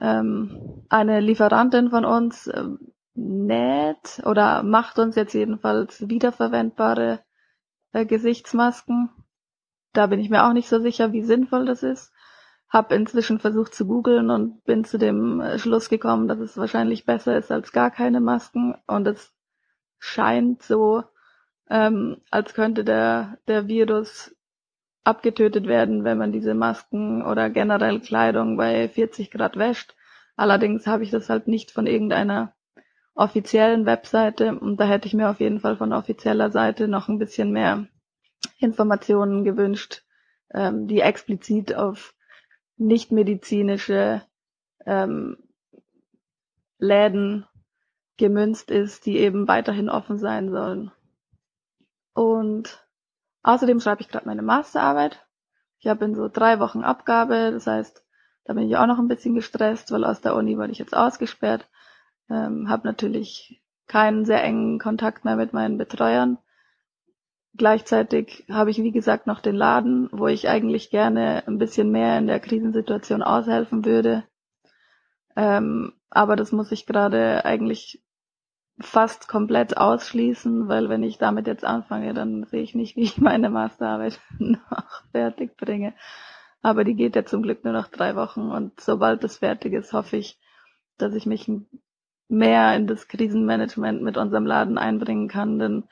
ähm, 0.01 0.83
eine 0.89 1.21
Lieferantin 1.21 1.89
von 1.89 2.03
uns 2.03 2.47
ähm, 2.53 2.91
näht 3.13 4.21
oder 4.25 4.63
macht 4.63 4.99
uns 4.99 5.15
jetzt 5.15 5.33
jedenfalls 5.33 6.09
wiederverwendbare 6.09 7.21
äh, 7.93 8.05
Gesichtsmasken. 8.05 9.09
Da 9.95 10.07
bin 10.07 10.19
ich 10.19 10.29
mir 10.29 10.45
auch 10.45 10.51
nicht 10.51 10.67
so 10.67 10.79
sicher, 10.79 11.13
wie 11.13 11.23
sinnvoll 11.23 11.65
das 11.65 11.81
ist. 11.81 12.11
Hab 12.67 12.91
inzwischen 12.91 13.39
versucht 13.39 13.73
zu 13.73 13.87
googeln 13.87 14.29
und 14.29 14.63
bin 14.65 14.83
zu 14.83 14.97
dem 14.97 15.39
äh, 15.39 15.57
Schluss 15.57 15.87
gekommen, 15.87 16.27
dass 16.27 16.39
es 16.39 16.57
wahrscheinlich 16.57 17.05
besser 17.05 17.37
ist 17.37 17.49
als 17.49 17.71
gar 17.71 17.91
keine 17.91 18.19
Masken. 18.19 18.75
Und 18.87 19.07
es 19.07 19.33
scheint 19.97 20.61
so, 20.63 21.03
ähm, 21.69 22.17
als 22.29 22.53
könnte 22.53 22.83
der, 22.83 23.37
der 23.47 23.69
Virus 23.69 24.35
abgetötet 25.05 25.65
werden, 25.67 26.03
wenn 26.03 26.17
man 26.17 26.33
diese 26.33 26.55
Masken 26.55 27.23
oder 27.23 27.49
generell 27.49 28.01
Kleidung 28.01 28.57
bei 28.57 28.89
40 28.89 29.31
Grad 29.31 29.55
wäscht. 29.55 29.95
Allerdings 30.35 30.87
habe 30.87 31.03
ich 31.03 31.11
das 31.11 31.29
halt 31.29 31.47
nicht 31.47 31.71
von 31.71 31.87
irgendeiner 31.87 32.53
offiziellen 33.13 33.85
Webseite 33.85 34.59
und 34.59 34.77
da 34.77 34.85
hätte 34.85 35.07
ich 35.07 35.13
mir 35.13 35.29
auf 35.29 35.39
jeden 35.39 35.61
Fall 35.61 35.77
von 35.77 35.93
offizieller 35.93 36.51
Seite 36.51 36.89
noch 36.89 37.07
ein 37.07 37.19
bisschen 37.19 37.51
mehr 37.51 37.87
Informationen 38.57 39.43
gewünscht, 39.43 40.03
ähm, 40.53 40.87
die 40.87 41.01
explizit 41.01 41.75
auf 41.75 42.13
nichtmedizinische 42.77 44.21
ähm, 44.85 45.37
Läden 46.77 47.45
gemünzt 48.17 48.71
ist, 48.71 49.05
die 49.05 49.17
eben 49.17 49.47
weiterhin 49.47 49.89
offen 49.89 50.17
sein 50.17 50.49
sollen. 50.51 50.91
Und 52.13 52.85
außerdem 53.43 53.79
schreibe 53.79 54.01
ich 54.01 54.09
gerade 54.09 54.25
meine 54.25 54.41
Masterarbeit. 54.41 55.25
Ich 55.79 55.87
habe 55.87 56.05
in 56.05 56.15
so 56.15 56.29
drei 56.29 56.59
Wochen 56.59 56.83
Abgabe, 56.83 57.51
das 57.51 57.67
heißt, 57.67 58.03
da 58.45 58.53
bin 58.53 58.69
ich 58.69 58.77
auch 58.77 58.85
noch 58.85 58.99
ein 58.99 59.07
bisschen 59.07 59.35
gestresst, 59.35 59.91
weil 59.91 60.05
aus 60.05 60.21
der 60.21 60.35
Uni 60.35 60.57
wurde 60.57 60.71
ich 60.71 60.79
jetzt 60.79 60.95
ausgesperrt. 60.95 61.67
Ähm, 62.29 62.69
habe 62.69 62.87
natürlich 62.87 63.61
keinen 63.87 64.25
sehr 64.25 64.43
engen 64.43 64.79
Kontakt 64.79 65.25
mehr 65.25 65.35
mit 65.35 65.53
meinen 65.53 65.77
Betreuern. 65.77 66.37
Gleichzeitig 67.57 68.45
habe 68.49 68.69
ich, 68.69 68.77
wie 68.77 68.91
gesagt, 68.91 69.27
noch 69.27 69.39
den 69.39 69.55
Laden, 69.55 70.09
wo 70.11 70.27
ich 70.27 70.49
eigentlich 70.49 70.89
gerne 70.89 71.43
ein 71.47 71.57
bisschen 71.57 71.89
mehr 71.89 72.17
in 72.17 72.27
der 72.27 72.39
Krisensituation 72.39 73.23
aushelfen 73.23 73.85
würde. 73.85 74.23
Ähm, 75.35 75.93
aber 76.09 76.35
das 76.35 76.51
muss 76.51 76.71
ich 76.71 76.85
gerade 76.85 77.45
eigentlich 77.45 78.03
fast 78.79 79.27
komplett 79.27 79.77
ausschließen, 79.77 80.67
weil 80.67 80.89
wenn 80.89 81.03
ich 81.03 81.17
damit 81.17 81.47
jetzt 81.47 81.63
anfange, 81.63 82.13
dann 82.13 82.45
sehe 82.45 82.61
ich 82.61 82.75
nicht, 82.75 82.95
wie 82.97 83.03
ich 83.03 83.17
meine 83.19 83.49
Masterarbeit 83.49 84.19
noch 84.39 85.03
fertig 85.11 85.55
bringe. 85.55 85.93
Aber 86.61 86.83
die 86.83 86.95
geht 86.95 87.15
ja 87.15 87.25
zum 87.25 87.43
Glück 87.43 87.63
nur 87.63 87.73
noch 87.73 87.87
drei 87.87 88.15
Wochen 88.15 88.49
und 88.49 88.79
sobald 88.81 89.23
das 89.23 89.37
fertig 89.37 89.73
ist, 89.73 89.93
hoffe 89.93 90.17
ich, 90.17 90.39
dass 90.97 91.13
ich 91.13 91.25
mich 91.25 91.49
mehr 92.27 92.75
in 92.75 92.87
das 92.87 93.07
Krisenmanagement 93.07 94.01
mit 94.01 94.17
unserem 94.17 94.45
Laden 94.45 94.77
einbringen 94.77 95.27
kann, 95.27 95.59
denn 95.59 95.83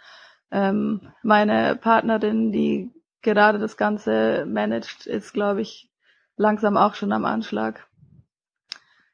ähm, 0.53 1.12
meine 1.24 1.76
Partnerin, 1.76 2.52
die 2.52 2.92
gerade 3.24 3.58
das 3.58 3.76
Ganze 3.76 4.46
managt, 4.46 5.08
ist, 5.08 5.34
glaube 5.34 5.62
ich, 5.62 5.90
langsam 6.38 6.78
auch 6.78 6.94
schon 6.94 7.12
am 7.12 7.26
Anschlag. 7.26 7.88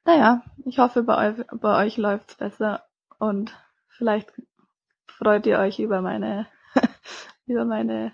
Naja, 0.04 0.44
ich 0.66 0.80
hoffe, 0.80 1.04
bei 1.04 1.30
euch, 1.30 1.46
bei 1.54 1.86
euch 1.86 1.98
läuft's 1.98 2.36
besser 2.36 2.84
und 3.20 3.56
vielleicht 3.88 4.34
freut 5.08 5.46
ihr 5.46 5.60
euch 5.60 5.80
über 5.80 6.02
meine, 6.02 6.46
über 7.46 7.64
meine 7.64 8.14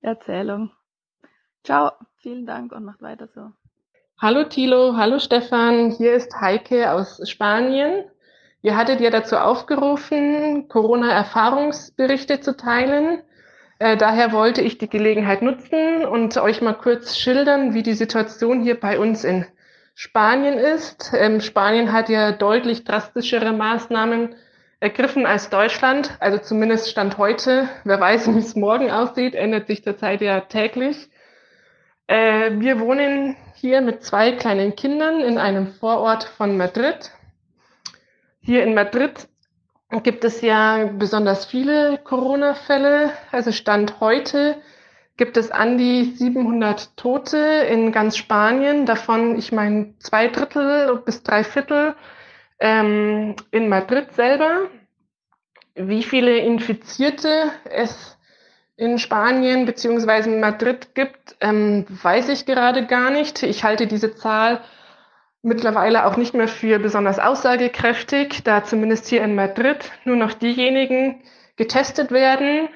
Erzählung. 0.00 0.70
Ciao, 1.64 1.92
vielen 2.16 2.46
Dank 2.46 2.72
und 2.72 2.84
macht 2.84 3.02
weiter 3.02 3.28
so. 3.28 3.52
Hallo 4.18 4.44
Thilo, 4.44 4.96
hallo 4.96 5.18
Stefan, 5.18 5.90
hier 5.90 6.14
ist 6.14 6.34
Heike 6.40 6.92
aus 6.92 7.20
Spanien. 7.28 8.04
Ihr 8.64 8.78
hattet 8.78 9.02
ja 9.02 9.10
dazu 9.10 9.36
aufgerufen, 9.36 10.68
Corona-Erfahrungsberichte 10.68 12.40
zu 12.40 12.56
teilen. 12.56 13.20
Äh, 13.78 13.98
daher 13.98 14.32
wollte 14.32 14.62
ich 14.62 14.78
die 14.78 14.88
Gelegenheit 14.88 15.42
nutzen 15.42 16.06
und 16.06 16.34
euch 16.38 16.62
mal 16.62 16.72
kurz 16.72 17.18
schildern, 17.18 17.74
wie 17.74 17.82
die 17.82 17.92
Situation 17.92 18.62
hier 18.62 18.80
bei 18.80 18.98
uns 18.98 19.22
in 19.22 19.44
Spanien 19.94 20.56
ist. 20.56 21.12
Ähm, 21.14 21.42
Spanien 21.42 21.92
hat 21.92 22.08
ja 22.08 22.32
deutlich 22.32 22.84
drastischere 22.84 23.52
Maßnahmen 23.52 24.34
ergriffen 24.80 25.26
als 25.26 25.50
Deutschland, 25.50 26.16
also 26.20 26.38
zumindest 26.38 26.90
Stand 26.90 27.18
heute. 27.18 27.68
Wer 27.84 28.00
weiß, 28.00 28.34
wie 28.34 28.38
es 28.38 28.56
morgen 28.56 28.90
aussieht, 28.90 29.34
ändert 29.34 29.66
sich 29.66 29.82
derzeit 29.82 30.22
ja 30.22 30.40
täglich. 30.40 31.10
Äh, 32.06 32.52
wir 32.60 32.80
wohnen 32.80 33.36
hier 33.56 33.82
mit 33.82 34.02
zwei 34.02 34.32
kleinen 34.32 34.74
Kindern 34.74 35.20
in 35.20 35.36
einem 35.36 35.66
Vorort 35.66 36.24
von 36.24 36.56
Madrid. 36.56 37.10
Hier 38.46 38.62
in 38.62 38.74
Madrid 38.74 39.26
gibt 40.02 40.22
es 40.22 40.42
ja 40.42 40.90
besonders 40.98 41.46
viele 41.46 41.96
Corona-Fälle. 41.96 43.10
Also 43.32 43.52
Stand 43.52 44.00
heute 44.00 44.60
gibt 45.16 45.38
es 45.38 45.50
an 45.50 45.78
die 45.78 46.04
700 46.04 46.94
Tote 46.98 47.38
in 47.38 47.90
ganz 47.90 48.18
Spanien. 48.18 48.84
Davon, 48.84 49.38
ich 49.38 49.50
meine, 49.50 49.94
zwei 49.98 50.28
Drittel 50.28 51.00
bis 51.06 51.22
drei 51.22 51.42
Viertel 51.42 51.94
ähm, 52.58 53.34
in 53.50 53.70
Madrid 53.70 54.12
selber. 54.12 54.68
Wie 55.74 56.02
viele 56.02 56.36
Infizierte 56.36 57.50
es 57.64 58.18
in 58.76 58.98
Spanien 58.98 59.64
beziehungsweise 59.64 60.28
in 60.28 60.40
Madrid 60.40 60.94
gibt, 60.94 61.34
ähm, 61.40 61.86
weiß 61.88 62.28
ich 62.28 62.44
gerade 62.44 62.84
gar 62.84 63.08
nicht. 63.10 63.42
Ich 63.42 63.64
halte 63.64 63.86
diese 63.86 64.14
Zahl 64.16 64.60
mittlerweile 65.44 66.06
auch 66.06 66.16
nicht 66.16 66.34
mehr 66.34 66.48
für 66.48 66.78
besonders 66.78 67.18
aussagekräftig, 67.18 68.42
da 68.44 68.64
zumindest 68.64 69.06
hier 69.06 69.22
in 69.22 69.34
Madrid 69.34 69.92
nur 70.04 70.16
noch 70.16 70.32
diejenigen 70.32 71.22
getestet 71.56 72.10
werden, 72.10 72.68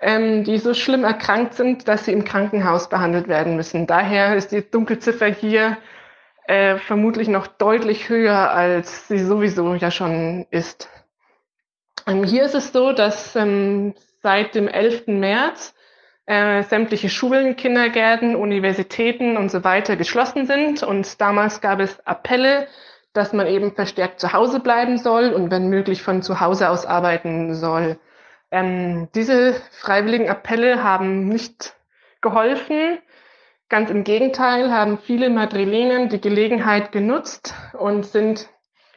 ähm, 0.00 0.44
die 0.44 0.58
so 0.58 0.74
schlimm 0.74 1.04
erkrankt 1.04 1.54
sind, 1.54 1.88
dass 1.88 2.04
sie 2.04 2.12
im 2.12 2.24
Krankenhaus 2.24 2.88
behandelt 2.88 3.26
werden 3.26 3.56
müssen. 3.56 3.86
Daher 3.86 4.36
ist 4.36 4.52
die 4.52 4.70
Dunkelziffer 4.70 5.26
hier 5.26 5.78
äh, 6.46 6.76
vermutlich 6.76 7.28
noch 7.28 7.46
deutlich 7.46 8.08
höher, 8.08 8.50
als 8.50 9.08
sie 9.08 9.18
sowieso 9.18 9.74
ja 9.74 9.90
schon 9.90 10.46
ist. 10.50 10.88
Ähm, 12.06 12.22
hier 12.22 12.44
ist 12.44 12.54
es 12.54 12.72
so, 12.72 12.92
dass 12.92 13.34
ähm, 13.34 13.94
seit 14.22 14.54
dem 14.54 14.68
11. 14.68 15.06
März 15.06 15.74
äh, 16.28 16.62
sämtliche 16.62 17.08
Schulen, 17.08 17.56
Kindergärten, 17.56 18.36
Universitäten 18.36 19.38
und 19.38 19.50
so 19.50 19.64
weiter 19.64 19.96
geschlossen 19.96 20.44
sind. 20.44 20.82
Und 20.82 21.20
damals 21.22 21.62
gab 21.62 21.80
es 21.80 21.98
Appelle, 22.06 22.68
dass 23.14 23.32
man 23.32 23.46
eben 23.46 23.74
verstärkt 23.74 24.20
zu 24.20 24.34
Hause 24.34 24.60
bleiben 24.60 24.98
soll 24.98 25.32
und 25.32 25.50
wenn 25.50 25.70
möglich 25.70 26.02
von 26.02 26.20
zu 26.20 26.38
Hause 26.40 26.68
aus 26.68 26.84
arbeiten 26.84 27.54
soll. 27.54 27.98
Ähm, 28.50 29.08
diese 29.14 29.54
freiwilligen 29.80 30.28
Appelle 30.28 30.84
haben 30.84 31.28
nicht 31.28 31.74
geholfen. 32.20 32.98
Ganz 33.70 33.88
im 33.88 34.04
Gegenteil 34.04 34.70
haben 34.70 34.98
viele 34.98 35.30
Madrilenen 35.30 36.10
die 36.10 36.20
Gelegenheit 36.20 36.92
genutzt 36.92 37.54
und 37.72 38.04
sind 38.04 38.50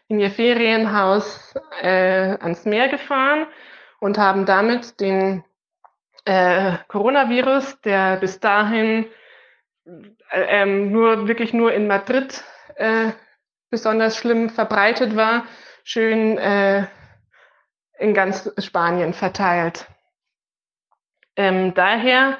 in 0.09 0.19
ihr 0.19 0.31
Ferienhaus 0.31 1.53
äh, 1.81 2.35
ans 2.41 2.65
Meer 2.65 2.89
gefahren 2.89 3.47
und 4.01 4.17
haben 4.17 4.45
damit 4.45 4.99
den 4.99 5.45
äh, 6.25 6.77
Coronavirus, 6.87 7.81
der 7.81 8.17
bis 8.17 8.39
dahin 8.39 9.05
äh, 9.85 10.61
ähm, 10.61 10.91
nur 10.91 11.27
wirklich 11.27 11.53
nur 11.53 11.73
in 11.73 11.87
Madrid 11.87 12.43
äh, 12.75 13.11
besonders 13.69 14.17
schlimm 14.17 14.49
verbreitet 14.49 15.15
war, 15.15 15.45
schön 15.83 16.37
äh, 16.37 16.87
in 17.99 18.13
ganz 18.13 18.51
Spanien 18.57 19.13
verteilt. 19.13 19.87
Ähm, 21.35 21.73
daher 21.73 22.37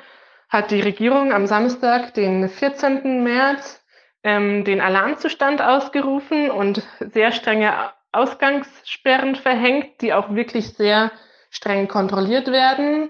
hat 0.49 0.71
die 0.71 0.81
Regierung 0.81 1.31
am 1.31 1.47
Samstag, 1.47 2.13
den 2.13 2.49
14. 2.49 3.23
März, 3.23 3.83
ähm, 4.23 4.65
den 4.65 4.81
Alarmzustand 4.81 5.61
ausgerufen 5.61 6.51
und 6.51 6.83
sehr 6.99 7.31
strenge 7.31 7.91
Ausgangssperren 8.11 9.35
verhängt, 9.35 10.01
die 10.01 10.13
auch 10.13 10.35
wirklich 10.35 10.73
sehr 10.73 11.11
streng 11.49 11.87
kontrolliert 11.87 12.47
werden. 12.47 13.09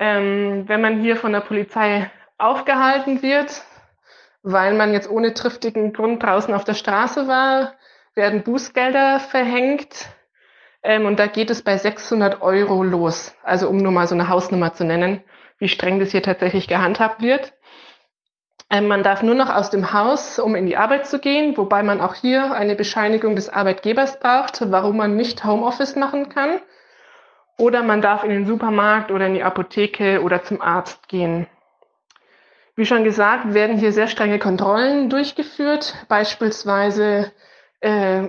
Ähm, 0.00 0.64
wenn 0.66 0.80
man 0.80 1.00
hier 1.00 1.16
von 1.16 1.32
der 1.32 1.40
Polizei 1.40 2.10
aufgehalten 2.38 3.22
wird, 3.22 3.62
weil 4.42 4.72
man 4.72 4.94
jetzt 4.94 5.10
ohne 5.10 5.34
triftigen 5.34 5.92
Grund 5.92 6.22
draußen 6.22 6.54
auf 6.54 6.64
der 6.64 6.72
Straße 6.72 7.28
war, 7.28 7.74
werden 8.14 8.42
Bußgelder 8.42 9.20
verhängt. 9.20 10.08
Ähm, 10.82 11.04
und 11.04 11.18
da 11.18 11.26
geht 11.26 11.50
es 11.50 11.60
bei 11.62 11.76
600 11.76 12.40
Euro 12.40 12.82
los. 12.82 13.36
Also 13.42 13.68
um 13.68 13.76
nur 13.76 13.92
mal 13.92 14.06
so 14.06 14.14
eine 14.14 14.30
Hausnummer 14.30 14.72
zu 14.72 14.84
nennen, 14.84 15.22
wie 15.58 15.68
streng 15.68 16.00
das 16.00 16.12
hier 16.12 16.22
tatsächlich 16.22 16.66
gehandhabt 16.66 17.20
wird. 17.20 17.52
Ähm, 18.70 18.88
man 18.88 19.02
darf 19.02 19.22
nur 19.22 19.34
noch 19.34 19.54
aus 19.54 19.68
dem 19.68 19.92
Haus, 19.92 20.38
um 20.38 20.54
in 20.54 20.64
die 20.64 20.78
Arbeit 20.78 21.08
zu 21.08 21.18
gehen, 21.18 21.58
wobei 21.58 21.82
man 21.82 22.00
auch 22.00 22.14
hier 22.14 22.52
eine 22.52 22.74
Bescheinigung 22.74 23.34
des 23.36 23.50
Arbeitgebers 23.50 24.18
braucht, 24.18 24.70
warum 24.70 24.96
man 24.96 25.14
nicht 25.14 25.44
Homeoffice 25.44 25.94
machen 25.94 26.30
kann. 26.30 26.60
Oder 27.60 27.82
man 27.82 28.00
darf 28.00 28.24
in 28.24 28.30
den 28.30 28.46
Supermarkt 28.46 29.10
oder 29.10 29.26
in 29.26 29.34
die 29.34 29.42
Apotheke 29.42 30.22
oder 30.22 30.42
zum 30.42 30.62
Arzt 30.62 31.08
gehen. 31.08 31.46
Wie 32.74 32.86
schon 32.86 33.04
gesagt, 33.04 33.52
werden 33.52 33.76
hier 33.76 33.92
sehr 33.92 34.08
strenge 34.08 34.38
Kontrollen 34.38 35.10
durchgeführt. 35.10 35.94
Beispielsweise 36.08 37.30
äh, 37.80 38.28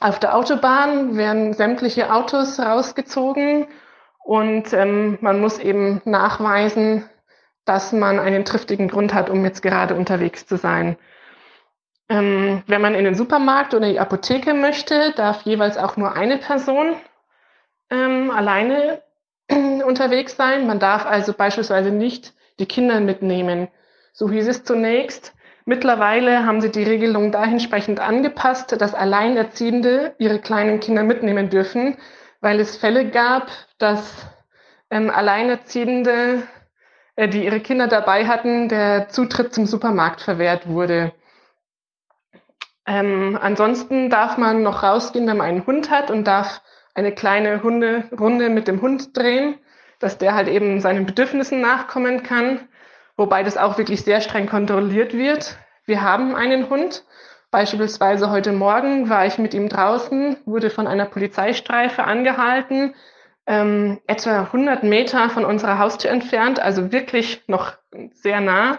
auf 0.00 0.18
der 0.18 0.34
Autobahn 0.34 1.16
werden 1.16 1.52
sämtliche 1.52 2.12
Autos 2.12 2.58
rausgezogen 2.58 3.68
und 4.24 4.72
ähm, 4.72 5.16
man 5.20 5.40
muss 5.40 5.60
eben 5.60 6.02
nachweisen, 6.04 7.08
dass 7.66 7.92
man 7.92 8.18
einen 8.18 8.44
triftigen 8.44 8.88
Grund 8.88 9.14
hat, 9.14 9.30
um 9.30 9.44
jetzt 9.44 9.62
gerade 9.62 9.94
unterwegs 9.94 10.44
zu 10.44 10.56
sein. 10.56 10.96
Ähm, 12.08 12.64
wenn 12.66 12.80
man 12.80 12.96
in 12.96 13.04
den 13.04 13.14
Supermarkt 13.14 13.74
oder 13.74 13.88
die 13.88 14.00
Apotheke 14.00 14.54
möchte, 14.54 15.12
darf 15.12 15.42
jeweils 15.42 15.78
auch 15.78 15.96
nur 15.96 16.14
eine 16.14 16.38
Person 16.38 16.96
ähm, 17.90 18.30
alleine 18.30 19.02
unterwegs 19.48 20.36
sein. 20.36 20.66
Man 20.66 20.78
darf 20.78 21.06
also 21.06 21.32
beispielsweise 21.32 21.90
nicht 21.90 22.34
die 22.58 22.66
Kinder 22.66 23.00
mitnehmen. 23.00 23.68
So 24.12 24.30
hieß 24.30 24.48
es 24.48 24.64
zunächst. 24.64 25.34
Mittlerweile 25.64 26.46
haben 26.46 26.60
sie 26.60 26.70
die 26.70 26.84
Regelung 26.84 27.32
dahinsprechend 27.32 27.98
angepasst, 27.98 28.80
dass 28.80 28.94
Alleinerziehende 28.94 30.14
ihre 30.18 30.38
kleinen 30.38 30.78
Kinder 30.78 31.02
mitnehmen 31.02 31.50
dürfen, 31.50 31.96
weil 32.40 32.60
es 32.60 32.76
Fälle 32.76 33.10
gab, 33.10 33.48
dass 33.78 34.26
ähm, 34.90 35.10
Alleinerziehende, 35.10 36.44
äh, 37.16 37.28
die 37.28 37.44
ihre 37.44 37.60
Kinder 37.60 37.88
dabei 37.88 38.26
hatten, 38.26 38.68
der 38.68 39.08
Zutritt 39.08 39.52
zum 39.52 39.66
Supermarkt 39.66 40.20
verwehrt 40.20 40.68
wurde. 40.68 41.12
Ähm, 42.86 43.36
ansonsten 43.40 44.08
darf 44.08 44.38
man 44.38 44.62
noch 44.62 44.84
rausgehen, 44.84 45.26
wenn 45.26 45.38
man 45.38 45.48
einen 45.48 45.66
Hund 45.66 45.90
hat 45.90 46.12
und 46.12 46.24
darf 46.24 46.62
eine 46.96 47.12
kleine 47.12 47.62
Hunderunde 47.62 48.48
mit 48.48 48.66
dem 48.68 48.80
Hund 48.80 49.16
drehen, 49.16 49.58
dass 49.98 50.18
der 50.18 50.34
halt 50.34 50.48
eben 50.48 50.80
seinen 50.80 51.04
Bedürfnissen 51.04 51.60
nachkommen 51.60 52.22
kann, 52.22 52.68
wobei 53.16 53.42
das 53.42 53.58
auch 53.58 53.76
wirklich 53.76 54.02
sehr 54.02 54.22
streng 54.22 54.48
kontrolliert 54.48 55.12
wird. 55.12 55.56
Wir 55.84 56.02
haben 56.02 56.34
einen 56.34 56.70
Hund. 56.70 57.04
Beispielsweise 57.50 58.30
heute 58.30 58.52
Morgen 58.52 59.08
war 59.08 59.26
ich 59.26 59.38
mit 59.38 59.54
ihm 59.54 59.68
draußen, 59.68 60.38
wurde 60.46 60.70
von 60.70 60.86
einer 60.86 61.04
Polizeistreife 61.04 62.04
angehalten, 62.04 62.94
ähm, 63.46 64.00
etwa 64.06 64.40
100 64.40 64.82
Meter 64.82 65.28
von 65.30 65.44
unserer 65.44 65.78
Haustür 65.78 66.10
entfernt, 66.10 66.60
also 66.60 66.92
wirklich 66.92 67.42
noch 67.46 67.74
sehr 68.12 68.40
nah. 68.40 68.78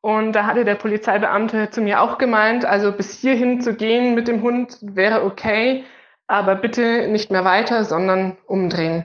Und 0.00 0.32
da 0.32 0.46
hatte 0.46 0.64
der 0.64 0.74
Polizeibeamte 0.76 1.70
zu 1.70 1.82
mir 1.82 2.00
auch 2.00 2.16
gemeint, 2.16 2.64
also 2.64 2.90
bis 2.90 3.20
hierhin 3.20 3.60
zu 3.60 3.74
gehen 3.74 4.14
mit 4.14 4.28
dem 4.28 4.42
Hund 4.42 4.78
wäre 4.80 5.24
okay, 5.24 5.84
aber 6.30 6.54
bitte 6.54 7.08
nicht 7.08 7.32
mehr 7.32 7.44
weiter, 7.44 7.84
sondern 7.84 8.36
umdrehen. 8.46 9.04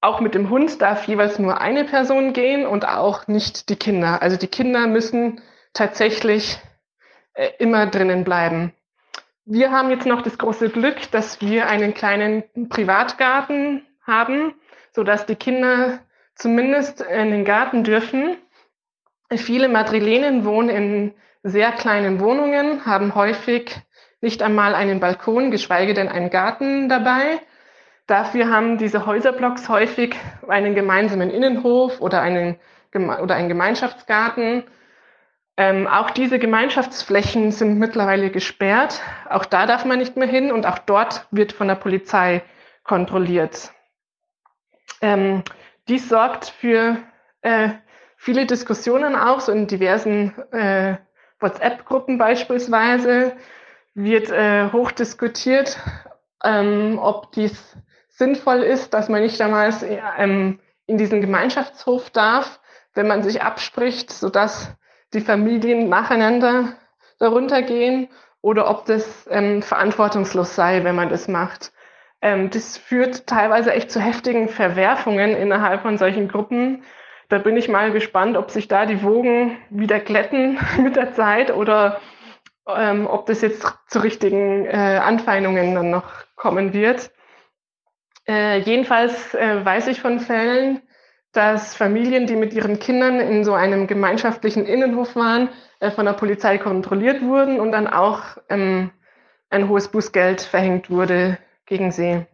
Auch 0.00 0.20
mit 0.20 0.34
dem 0.34 0.48
Hund 0.48 0.80
darf 0.80 1.06
jeweils 1.06 1.38
nur 1.38 1.60
eine 1.60 1.84
Person 1.84 2.32
gehen 2.32 2.66
und 2.66 2.88
auch 2.88 3.28
nicht 3.28 3.68
die 3.68 3.76
Kinder. 3.76 4.22
Also 4.22 4.38
die 4.38 4.48
Kinder 4.48 4.86
müssen 4.86 5.42
tatsächlich 5.74 6.58
äh, 7.34 7.50
immer 7.58 7.86
drinnen 7.86 8.24
bleiben. 8.24 8.72
Wir 9.44 9.70
haben 9.70 9.90
jetzt 9.90 10.06
noch 10.06 10.22
das 10.22 10.38
große 10.38 10.70
Glück, 10.70 11.10
dass 11.10 11.42
wir 11.42 11.68
einen 11.68 11.92
kleinen 11.92 12.44
Privatgarten 12.70 13.86
haben, 14.06 14.54
so 14.92 15.04
dass 15.04 15.26
die 15.26 15.36
Kinder 15.36 15.98
zumindest 16.34 17.02
in 17.02 17.30
den 17.30 17.44
Garten 17.44 17.84
dürfen. 17.84 18.38
Viele 19.30 19.68
Madrilenen 19.68 20.46
wohnen 20.46 20.70
in 20.70 21.14
sehr 21.42 21.72
kleinen 21.72 22.20
Wohnungen, 22.20 22.86
haben 22.86 23.14
häufig 23.14 23.82
nicht 24.22 24.42
einmal 24.42 24.74
einen 24.74 25.00
Balkon, 25.00 25.50
geschweige 25.50 25.94
denn 25.94 26.08
einen 26.08 26.30
Garten 26.30 26.88
dabei. 26.88 27.40
Dafür 28.06 28.48
haben 28.48 28.78
diese 28.78 29.04
Häuserblocks 29.06 29.68
häufig 29.68 30.16
einen 30.48 30.74
gemeinsamen 30.74 31.30
Innenhof 31.30 32.00
oder 32.00 32.22
einen, 32.22 32.58
oder 32.94 33.34
einen 33.34 33.48
Gemeinschaftsgarten. 33.48 34.64
Ähm, 35.56 35.86
auch 35.86 36.10
diese 36.10 36.38
Gemeinschaftsflächen 36.38 37.52
sind 37.52 37.78
mittlerweile 37.78 38.30
gesperrt. 38.30 39.00
Auch 39.28 39.44
da 39.44 39.66
darf 39.66 39.84
man 39.84 39.98
nicht 39.98 40.16
mehr 40.16 40.28
hin 40.28 40.50
und 40.50 40.66
auch 40.66 40.78
dort 40.78 41.26
wird 41.30 41.52
von 41.52 41.68
der 41.68 41.74
Polizei 41.74 42.42
kontrolliert. 42.84 43.72
Ähm, 45.00 45.42
dies 45.88 46.08
sorgt 46.08 46.46
für 46.46 46.96
äh, 47.42 47.70
viele 48.16 48.46
Diskussionen 48.46 49.16
auch, 49.16 49.40
so 49.40 49.52
in 49.52 49.66
diversen 49.66 50.32
äh, 50.52 50.96
WhatsApp-Gruppen 51.40 52.18
beispielsweise, 52.18 53.36
wird 53.94 54.30
äh, 54.30 54.70
hoch 54.72 54.92
diskutiert, 54.92 55.78
ähm, 56.44 56.98
ob 57.00 57.32
dies 57.32 57.76
sinnvoll 58.08 58.62
ist, 58.62 58.94
dass 58.94 59.08
man 59.08 59.22
nicht 59.22 59.38
damals 59.40 59.84
ähm, 60.18 60.60
in 60.86 60.98
diesen 60.98 61.20
Gemeinschaftshof 61.20 62.10
darf, 62.10 62.60
wenn 62.94 63.06
man 63.06 63.22
sich 63.22 63.42
abspricht, 63.42 64.10
sodass 64.12 64.74
die 65.14 65.20
Familien 65.20 65.88
nacheinander 65.88 66.74
darunter 67.18 67.62
gehen 67.62 68.08
oder 68.40 68.68
ob 68.68 68.86
das 68.86 69.26
ähm, 69.30 69.62
verantwortungslos 69.62 70.54
sei, 70.54 70.84
wenn 70.84 70.96
man 70.96 71.08
das 71.08 71.28
macht. 71.28 71.72
Ähm, 72.20 72.50
das 72.50 72.76
führt 72.76 73.26
teilweise 73.26 73.72
echt 73.72 73.90
zu 73.90 74.00
heftigen 74.00 74.48
Verwerfungen 74.48 75.36
innerhalb 75.36 75.82
von 75.82 75.98
solchen 75.98 76.28
Gruppen. 76.28 76.82
Da 77.28 77.38
bin 77.38 77.56
ich 77.56 77.68
mal 77.68 77.92
gespannt, 77.92 78.36
ob 78.36 78.50
sich 78.50 78.68
da 78.68 78.84
die 78.84 79.02
Wogen 79.02 79.56
wieder 79.70 80.00
glätten 80.00 80.58
mit 80.82 80.96
der 80.96 81.12
Zeit 81.12 81.54
oder 81.54 82.00
ähm, 82.66 83.06
ob 83.06 83.26
das 83.26 83.42
jetzt 83.42 83.66
zu 83.88 83.98
richtigen 83.98 84.66
äh, 84.66 85.00
Anfeindungen 85.02 85.74
dann 85.74 85.90
noch 85.90 86.04
kommen 86.36 86.72
wird. 86.72 87.10
Äh, 88.26 88.58
jedenfalls 88.60 89.34
äh, 89.34 89.64
weiß 89.64 89.88
ich 89.88 90.00
von 90.00 90.20
Fällen, 90.20 90.82
dass 91.32 91.74
Familien, 91.74 92.26
die 92.26 92.36
mit 92.36 92.52
ihren 92.52 92.78
Kindern 92.78 93.18
in 93.18 93.42
so 93.44 93.54
einem 93.54 93.86
gemeinschaftlichen 93.86 94.66
Innenhof 94.66 95.16
waren, 95.16 95.48
äh, 95.80 95.90
von 95.90 96.06
der 96.06 96.12
Polizei 96.12 96.58
kontrolliert 96.58 97.22
wurden 97.22 97.58
und 97.58 97.72
dann 97.72 97.88
auch 97.88 98.36
ähm, 98.48 98.90
ein 99.50 99.68
hohes 99.68 99.88
Bußgeld 99.88 100.42
verhängt 100.42 100.90
wurde 100.90 101.38
gegen 101.66 101.90
sie. 101.90 102.26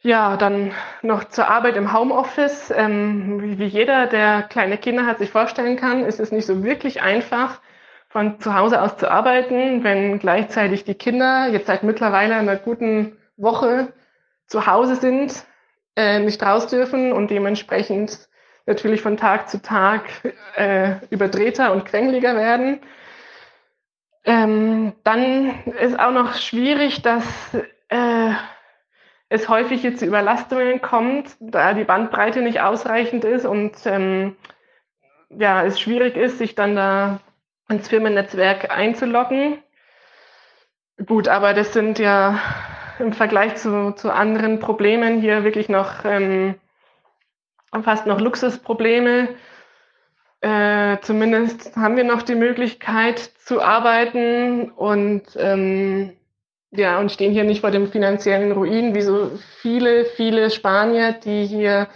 Ja, 0.00 0.36
dann 0.36 0.72
noch 1.02 1.24
zur 1.24 1.48
Arbeit 1.48 1.76
im 1.76 1.92
Homeoffice. 1.92 2.72
Ähm, 2.74 3.42
wie, 3.42 3.58
wie 3.58 3.66
jeder, 3.66 4.06
der 4.06 4.42
kleine 4.44 4.78
Kinder 4.78 5.04
hat, 5.04 5.18
sich 5.18 5.30
vorstellen 5.30 5.76
kann, 5.76 6.04
ist 6.04 6.20
es 6.20 6.30
nicht 6.30 6.46
so 6.46 6.62
wirklich 6.62 7.02
einfach, 7.02 7.60
von 8.08 8.40
zu 8.40 8.54
Hause 8.54 8.80
aus 8.80 8.96
zu 8.96 9.10
arbeiten, 9.10 9.84
wenn 9.84 10.18
gleichzeitig 10.18 10.84
die 10.84 10.94
Kinder 10.94 11.48
jetzt 11.48 11.66
seit 11.66 11.82
mittlerweile 11.82 12.36
einer 12.36 12.56
guten 12.56 13.16
Woche 13.36 13.92
zu 14.46 14.66
Hause 14.66 14.96
sind, 14.96 15.44
äh, 15.96 16.20
nicht 16.20 16.42
raus 16.42 16.66
dürfen 16.68 17.12
und 17.12 17.30
dementsprechend 17.30 18.28
natürlich 18.66 19.00
von 19.00 19.16
Tag 19.16 19.48
zu 19.48 19.62
Tag 19.62 20.04
äh, 20.56 20.96
überdrehter 21.10 21.72
und 21.72 21.84
quengeliger 21.84 22.36
werden. 22.36 22.80
Ähm, 24.24 24.92
dann 25.04 25.62
ist 25.80 25.98
auch 25.98 26.10
noch 26.10 26.34
schwierig, 26.34 27.02
dass 27.02 27.24
äh, 27.88 28.32
es 29.28 29.48
häufig 29.48 29.80
hier 29.80 29.96
zu 29.96 30.04
Überlastungen 30.04 30.80
kommt, 30.80 31.36
da 31.40 31.74
die 31.74 31.84
Bandbreite 31.84 32.42
nicht 32.42 32.60
ausreichend 32.60 33.24
ist 33.24 33.44
und 33.44 33.74
ähm, 33.86 34.36
ja, 35.30 35.64
es 35.64 35.80
schwierig 35.80 36.16
ist, 36.16 36.38
sich 36.38 36.54
dann 36.54 36.76
da 36.76 37.20
ins 37.68 37.88
Firmennetzwerk 37.88 38.70
einzuloggen. 38.70 39.58
Gut, 41.04 41.28
aber 41.28 41.52
das 41.52 41.72
sind 41.72 41.98
ja 41.98 42.40
im 42.98 43.12
Vergleich 43.12 43.56
zu, 43.56 43.92
zu 43.92 44.12
anderen 44.12 44.60
Problemen 44.60 45.20
hier 45.20 45.44
wirklich 45.44 45.68
noch 45.68 46.04
ähm, 46.04 46.54
fast 47.82 48.06
noch 48.06 48.20
Luxusprobleme. 48.20 49.28
Äh, 50.40 50.98
zumindest 51.02 51.76
haben 51.76 51.96
wir 51.96 52.04
noch 52.04 52.22
die 52.22 52.34
Möglichkeit 52.34 53.18
zu 53.18 53.62
arbeiten 53.62 54.70
und 54.70 55.24
ähm, 55.36 56.12
ja 56.70 56.98
und 56.98 57.10
stehen 57.10 57.32
hier 57.32 57.44
nicht 57.44 57.60
vor 57.60 57.70
dem 57.70 57.88
finanziellen 57.88 58.52
Ruin, 58.52 58.94
wie 58.94 59.02
so 59.02 59.32
viele, 59.60 60.04
viele 60.04 60.50
Spanier, 60.50 61.12
die 61.12 61.46
hier 61.46 61.88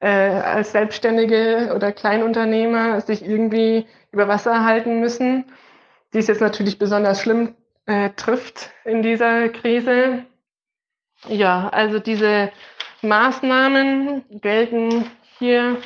äh, 0.00 0.08
als 0.08 0.72
Selbstständige 0.72 1.72
oder 1.74 1.92
Kleinunternehmer 1.92 3.00
sich 3.00 3.24
irgendwie 3.24 3.86
über 4.12 4.28
Wasser 4.28 4.64
halten 4.64 5.00
müssen, 5.00 5.44
die 6.12 6.18
es 6.18 6.26
jetzt 6.26 6.40
natürlich 6.40 6.78
besonders 6.78 7.20
schlimm 7.20 7.54
äh, 7.86 8.10
trifft 8.10 8.70
in 8.84 9.02
dieser 9.02 9.48
Krise. 9.48 10.24
Ja, 11.26 11.68
also 11.68 11.98
diese 11.98 12.50
Maßnahmen 13.02 14.24
gelten 14.40 15.10
hier 15.38 15.78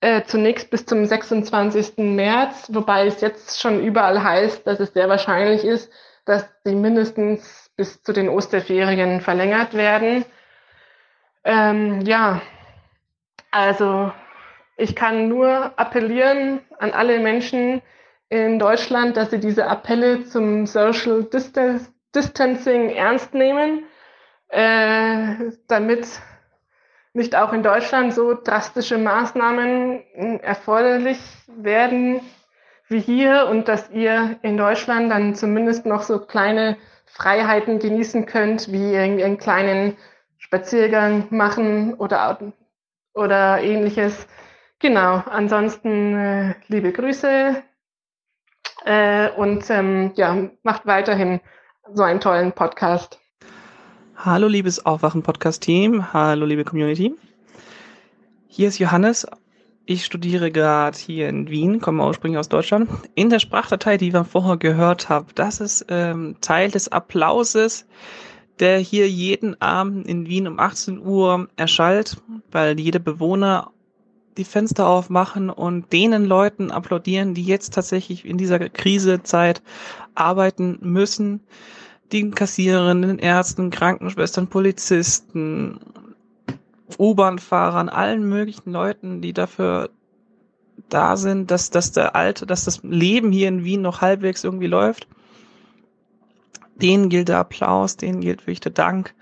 äh, 0.00 0.22
zunächst 0.24 0.70
bis 0.70 0.86
zum 0.86 1.04
26. 1.04 1.98
März, 1.98 2.68
wobei 2.72 3.06
es 3.06 3.20
jetzt 3.20 3.60
schon 3.60 3.82
überall 3.84 4.22
heißt, 4.22 4.66
dass 4.66 4.80
es 4.80 4.92
sehr 4.92 5.08
wahrscheinlich 5.08 5.64
ist, 5.64 5.92
dass 6.24 6.48
sie 6.64 6.74
mindestens 6.74 7.70
bis 7.76 8.02
zu 8.02 8.12
den 8.12 8.28
Osterferien 8.28 9.20
verlängert 9.20 9.74
werden. 9.74 10.24
Ähm, 11.44 12.02
ja, 12.02 12.40
also 13.50 14.12
ich 14.80 14.96
kann 14.96 15.28
nur 15.28 15.78
appellieren 15.78 16.60
an 16.78 16.92
alle 16.92 17.20
Menschen 17.20 17.82
in 18.28 18.58
Deutschland, 18.58 19.16
dass 19.16 19.30
sie 19.30 19.40
diese 19.40 19.66
Appelle 19.66 20.24
zum 20.24 20.66
Social 20.66 21.24
Distancing 22.14 22.90
ernst 22.90 23.34
nehmen, 23.34 23.84
äh, 24.48 25.52
damit 25.68 26.08
nicht 27.12 27.36
auch 27.36 27.52
in 27.52 27.62
Deutschland 27.62 28.14
so 28.14 28.34
drastische 28.34 28.96
Maßnahmen 28.96 30.40
erforderlich 30.42 31.18
werden 31.48 32.20
wie 32.88 33.00
hier 33.00 33.48
und 33.50 33.68
dass 33.68 33.90
ihr 33.90 34.38
in 34.42 34.56
Deutschland 34.56 35.10
dann 35.10 35.34
zumindest 35.34 35.86
noch 35.86 36.02
so 36.02 36.20
kleine 36.20 36.76
Freiheiten 37.06 37.78
genießen 37.80 38.26
könnt, 38.26 38.72
wie 38.72 38.96
einen 38.96 39.38
kleinen 39.38 39.96
Spaziergang 40.38 41.26
machen 41.30 41.94
oder 41.94 42.38
oder 43.14 43.60
ähnliches. 43.60 44.26
Genau, 44.80 45.22
ansonsten 45.26 46.16
äh, 46.16 46.54
liebe 46.68 46.90
Grüße 46.90 47.62
äh, 48.86 49.30
und 49.32 49.68
ähm, 49.68 50.12
ja, 50.16 50.48
macht 50.62 50.86
weiterhin 50.86 51.40
so 51.92 52.02
einen 52.02 52.18
tollen 52.20 52.52
Podcast. 52.52 53.20
Hallo 54.16 54.48
liebes 54.48 54.86
Aufwachen-Podcast-Team, 54.86 56.14
hallo 56.14 56.46
liebe 56.46 56.64
Community. 56.64 57.14
Hier 58.48 58.68
ist 58.68 58.78
Johannes. 58.78 59.26
Ich 59.84 60.06
studiere 60.06 60.50
gerade 60.50 60.96
hier 60.96 61.28
in 61.28 61.50
Wien, 61.50 61.82
komme 61.82 62.02
ursprünglich 62.06 62.38
aus 62.38 62.48
Deutschland. 62.48 62.88
In 63.14 63.28
der 63.28 63.38
Sprachdatei, 63.38 63.98
die 63.98 64.14
wir 64.14 64.24
vorher 64.24 64.56
gehört 64.56 65.10
haben, 65.10 65.26
das 65.34 65.60
ist 65.60 65.84
ähm, 65.90 66.36
Teil 66.40 66.70
des 66.70 66.88
Applauses 66.88 67.86
der 68.60 68.78
hier 68.78 69.08
jeden 69.08 69.60
Abend 69.62 70.06
in 70.06 70.26
Wien 70.26 70.46
um 70.46 70.58
18 70.58 71.00
Uhr 71.00 71.48
erschallt, 71.56 72.18
weil 72.50 72.78
jede 72.78 73.00
Bewohner 73.00 73.72
die 74.36 74.44
Fenster 74.44 74.86
aufmachen 74.86 75.50
und 75.50 75.92
denen 75.92 76.24
Leuten 76.24 76.70
applaudieren, 76.70 77.34
die 77.34 77.44
jetzt 77.44 77.74
tatsächlich 77.74 78.24
in 78.24 78.38
dieser 78.38 78.58
Krisezeit 78.58 79.62
arbeiten 80.14 80.78
müssen. 80.80 81.40
Den 82.12 82.34
Kassiererinnen, 82.34 83.18
Ärzten, 83.18 83.70
Krankenschwestern, 83.70 84.48
Polizisten, 84.48 85.80
U-Bahn-Fahrern, 86.98 87.88
allen 87.88 88.28
möglichen 88.28 88.72
Leuten, 88.72 89.20
die 89.20 89.32
dafür 89.32 89.90
da 90.88 91.16
sind, 91.16 91.50
dass, 91.50 91.70
dass 91.70 91.92
der 91.92 92.16
alte, 92.16 92.46
dass 92.46 92.64
das 92.64 92.82
Leben 92.82 93.30
hier 93.30 93.48
in 93.48 93.64
Wien 93.64 93.82
noch 93.82 94.00
halbwegs 94.00 94.42
irgendwie 94.42 94.66
läuft 94.66 95.06
denen 96.80 97.08
gilt 97.08 97.28
der 97.28 97.38
Applaus, 97.38 97.96
denen 97.96 98.20
gilt 98.20 98.42
wirklich 98.42 98.60
der 98.60 98.72
Dank 98.72 99.14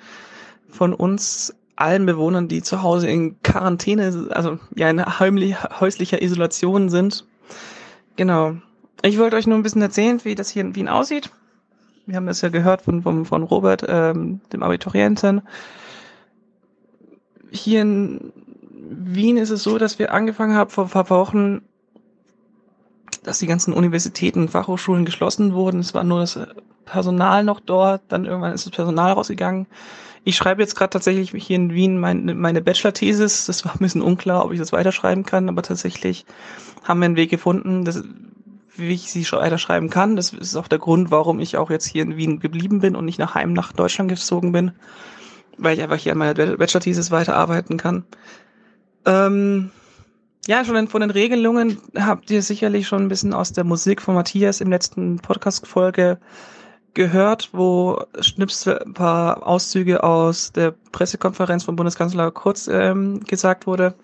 von 0.68 0.94
uns 0.94 1.54
allen 1.78 2.06
Bewohnern, 2.06 2.48
die 2.48 2.62
zu 2.62 2.82
Hause 2.82 3.08
in 3.08 3.40
Quarantäne, 3.42 4.28
also 4.30 4.58
ja 4.74 4.90
in 4.90 5.04
häuslicher 5.04 6.20
Isolation 6.20 6.88
sind. 6.88 7.24
Genau. 8.16 8.56
Ich 9.02 9.18
wollte 9.18 9.36
euch 9.36 9.46
nur 9.46 9.56
ein 9.56 9.62
bisschen 9.62 9.82
erzählen, 9.82 10.20
wie 10.24 10.34
das 10.34 10.50
hier 10.50 10.62
in 10.62 10.74
Wien 10.74 10.88
aussieht. 10.88 11.30
Wir 12.06 12.16
haben 12.16 12.26
das 12.26 12.40
ja 12.40 12.48
gehört 12.48 12.82
von, 12.82 13.02
von, 13.02 13.24
von 13.24 13.44
Robert, 13.44 13.84
ähm, 13.86 14.40
dem 14.52 14.64
Abiturienten. 14.64 15.42
Hier 17.50 17.82
in 17.82 18.32
Wien 18.72 19.36
ist 19.36 19.50
es 19.50 19.62
so, 19.62 19.78
dass 19.78 20.00
wir 20.00 20.12
angefangen 20.12 20.56
haben 20.56 20.70
vor 20.70 20.84
ein 20.84 20.90
paar 20.90 21.10
Wochen, 21.10 21.62
dass 23.22 23.38
die 23.38 23.46
ganzen 23.46 23.72
Universitäten 23.72 24.48
Fachhochschulen 24.48 25.04
geschlossen 25.04 25.54
wurden. 25.54 25.78
Es 25.78 25.94
war 25.94 26.02
nur 26.02 26.20
das 26.20 26.40
Personal 26.86 27.44
noch 27.44 27.60
dort, 27.60 28.02
dann 28.08 28.24
irgendwann 28.24 28.54
ist 28.54 28.66
das 28.66 28.72
Personal 28.72 29.12
rausgegangen. 29.12 29.66
Ich 30.24 30.36
schreibe 30.36 30.62
jetzt 30.62 30.76
gerade 30.76 30.90
tatsächlich 30.90 31.30
hier 31.30 31.56
in 31.56 31.72
Wien 31.72 31.98
meine, 31.98 32.34
meine 32.34 32.60
Bachelor-Thesis. 32.60 33.46
Das 33.46 33.64
war 33.64 33.72
ein 33.72 33.78
bisschen 33.78 34.02
unklar, 34.02 34.44
ob 34.44 34.52
ich 34.52 34.58
das 34.58 34.72
weiterschreiben 34.72 35.24
kann, 35.24 35.48
aber 35.48 35.62
tatsächlich 35.62 36.26
haben 36.84 37.00
wir 37.00 37.06
einen 37.06 37.16
Weg 37.16 37.30
gefunden, 37.30 37.84
dass, 37.84 38.02
wie 38.76 38.94
ich 38.94 39.10
sie 39.10 39.24
weiterschreiben 39.30 39.90
kann. 39.90 40.16
Das 40.16 40.32
ist 40.32 40.56
auch 40.56 40.68
der 40.68 40.78
Grund, 40.78 41.10
warum 41.10 41.40
ich 41.40 41.56
auch 41.56 41.70
jetzt 41.70 41.86
hier 41.86 42.02
in 42.02 42.16
Wien 42.16 42.40
geblieben 42.40 42.80
bin 42.80 42.96
und 42.96 43.04
nicht 43.04 43.18
nach 43.18 43.34
Heim 43.34 43.52
nach 43.52 43.72
Deutschland 43.72 44.10
gezogen 44.10 44.52
bin, 44.52 44.72
weil 45.56 45.76
ich 45.76 45.82
einfach 45.82 45.96
hier 45.96 46.12
an 46.12 46.18
meiner 46.18 46.34
Bachelor-Thesis 46.34 47.10
weiterarbeiten 47.10 47.76
kann. 47.76 48.04
Ähm, 49.06 49.70
ja, 50.46 50.64
schon 50.64 50.88
von 50.88 51.00
den 51.02 51.10
Regelungen 51.10 51.78
habt 51.94 52.30
ihr 52.30 52.42
sicherlich 52.42 52.88
schon 52.88 53.02
ein 53.02 53.08
bisschen 53.08 53.34
aus 53.34 53.52
der 53.52 53.64
Musik 53.64 54.00
von 54.00 54.14
Matthias 54.14 54.60
im 54.60 54.70
letzten 54.70 55.18
Podcast-Folge 55.18 56.18
gehört, 56.98 57.50
wo 57.52 58.02
Schnipsel 58.18 58.80
ein 58.80 58.92
paar 58.92 59.46
Auszüge 59.46 60.02
aus 60.02 60.50
der 60.50 60.74
Pressekonferenz 60.90 61.62
von 61.62 61.76
Bundeskanzler 61.76 62.32
Kurz 62.32 62.66
ähm, 62.66 63.20
gesagt 63.20 63.68
wurde. 63.68 63.94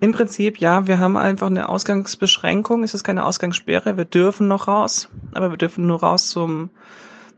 Im 0.00 0.12
Prinzip, 0.12 0.58
ja, 0.58 0.86
wir 0.86 0.98
haben 0.98 1.18
einfach 1.18 1.48
eine 1.48 1.68
Ausgangsbeschränkung. 1.68 2.82
Es 2.82 2.94
ist 2.94 3.04
keine 3.04 3.26
Ausgangssperre. 3.26 3.98
Wir 3.98 4.06
dürfen 4.06 4.48
noch 4.48 4.68
raus, 4.68 5.10
aber 5.34 5.50
wir 5.50 5.58
dürfen 5.58 5.86
nur 5.86 6.00
raus 6.00 6.30
zum, 6.30 6.70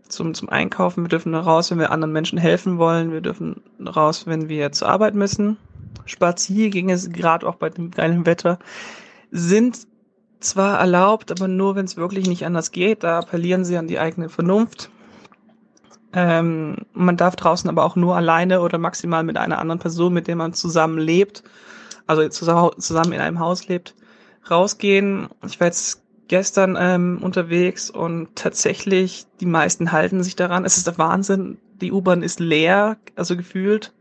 zum, 0.08 0.34
zum 0.34 0.48
Einkaufen. 0.48 1.02
Wir 1.02 1.08
dürfen 1.08 1.32
nur 1.32 1.40
raus, 1.40 1.72
wenn 1.72 1.80
wir 1.80 1.90
anderen 1.90 2.12
Menschen 2.12 2.38
helfen 2.38 2.78
wollen. 2.78 3.10
Wir 3.10 3.20
dürfen 3.20 3.62
raus, 3.84 4.28
wenn 4.28 4.48
wir 4.48 4.70
zur 4.70 4.88
Arbeit 4.88 5.16
müssen. 5.16 5.56
Spaziergänge, 6.04 6.96
gerade 7.08 7.44
auch 7.48 7.56
bei 7.56 7.70
dem 7.70 7.90
geilen 7.90 8.24
Wetter, 8.24 8.60
sind 9.32 9.88
zwar 10.46 10.78
erlaubt, 10.78 11.30
aber 11.30 11.48
nur, 11.48 11.76
wenn 11.76 11.84
es 11.84 11.96
wirklich 11.96 12.26
nicht 12.26 12.46
anders 12.46 12.72
geht. 12.72 13.02
Da 13.02 13.18
appellieren 13.18 13.64
sie 13.64 13.76
an 13.76 13.86
die 13.86 13.98
eigene 13.98 14.28
Vernunft. 14.28 14.90
Ähm, 16.12 16.76
man 16.94 17.16
darf 17.16 17.36
draußen 17.36 17.68
aber 17.68 17.84
auch 17.84 17.96
nur 17.96 18.16
alleine 18.16 18.60
oder 18.60 18.78
maximal 18.78 19.22
mit 19.22 19.36
einer 19.36 19.58
anderen 19.58 19.80
Person, 19.80 20.14
mit 20.14 20.28
der 20.28 20.36
man 20.36 20.54
zusammen 20.54 20.98
lebt, 20.98 21.42
also 22.06 22.26
zusammen 22.28 23.12
in 23.12 23.20
einem 23.20 23.38
Haus 23.38 23.68
lebt, 23.68 23.94
rausgehen. 24.50 25.28
Ich 25.46 25.60
war 25.60 25.66
jetzt 25.66 26.02
gestern 26.28 26.76
ähm, 26.78 27.18
unterwegs 27.20 27.90
und 27.90 28.34
tatsächlich 28.34 29.26
die 29.40 29.46
meisten 29.46 29.92
halten 29.92 30.22
sich 30.22 30.36
daran. 30.36 30.64
Es 30.64 30.76
ist 30.76 30.86
der 30.86 30.98
Wahnsinn. 30.98 31.58
Die 31.80 31.92
U-Bahn 31.92 32.22
ist 32.22 32.40
leer, 32.40 32.96
also 33.16 33.36
gefühlt 33.36 33.92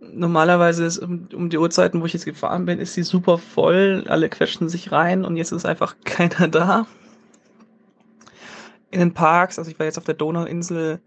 normalerweise 0.00 0.84
ist 0.84 0.98
um, 0.98 1.28
um, 1.34 1.50
die 1.50 1.58
Uhrzeiten, 1.58 2.00
wo 2.00 2.06
ich 2.06 2.12
jetzt 2.12 2.24
gefahren 2.24 2.66
bin, 2.66 2.78
ist 2.78 2.94
sie 2.94 3.02
super 3.02 3.38
voll. 3.38 4.04
Alle 4.08 4.28
quetschen 4.28 4.68
sich 4.68 4.92
rein 4.92 5.24
und 5.24 5.36
jetzt 5.36 5.52
ist 5.52 5.66
einfach 5.66 5.96
keiner 6.04 6.48
da. 6.48 6.86
In 8.90 9.00
den 9.00 9.14
Parks, 9.14 9.58
also 9.58 9.70
ich 9.70 9.78
war 9.78 9.86
jetzt 9.86 9.98
auf 9.98 10.04
der 10.04 10.14
Donauinsel, 10.14 11.00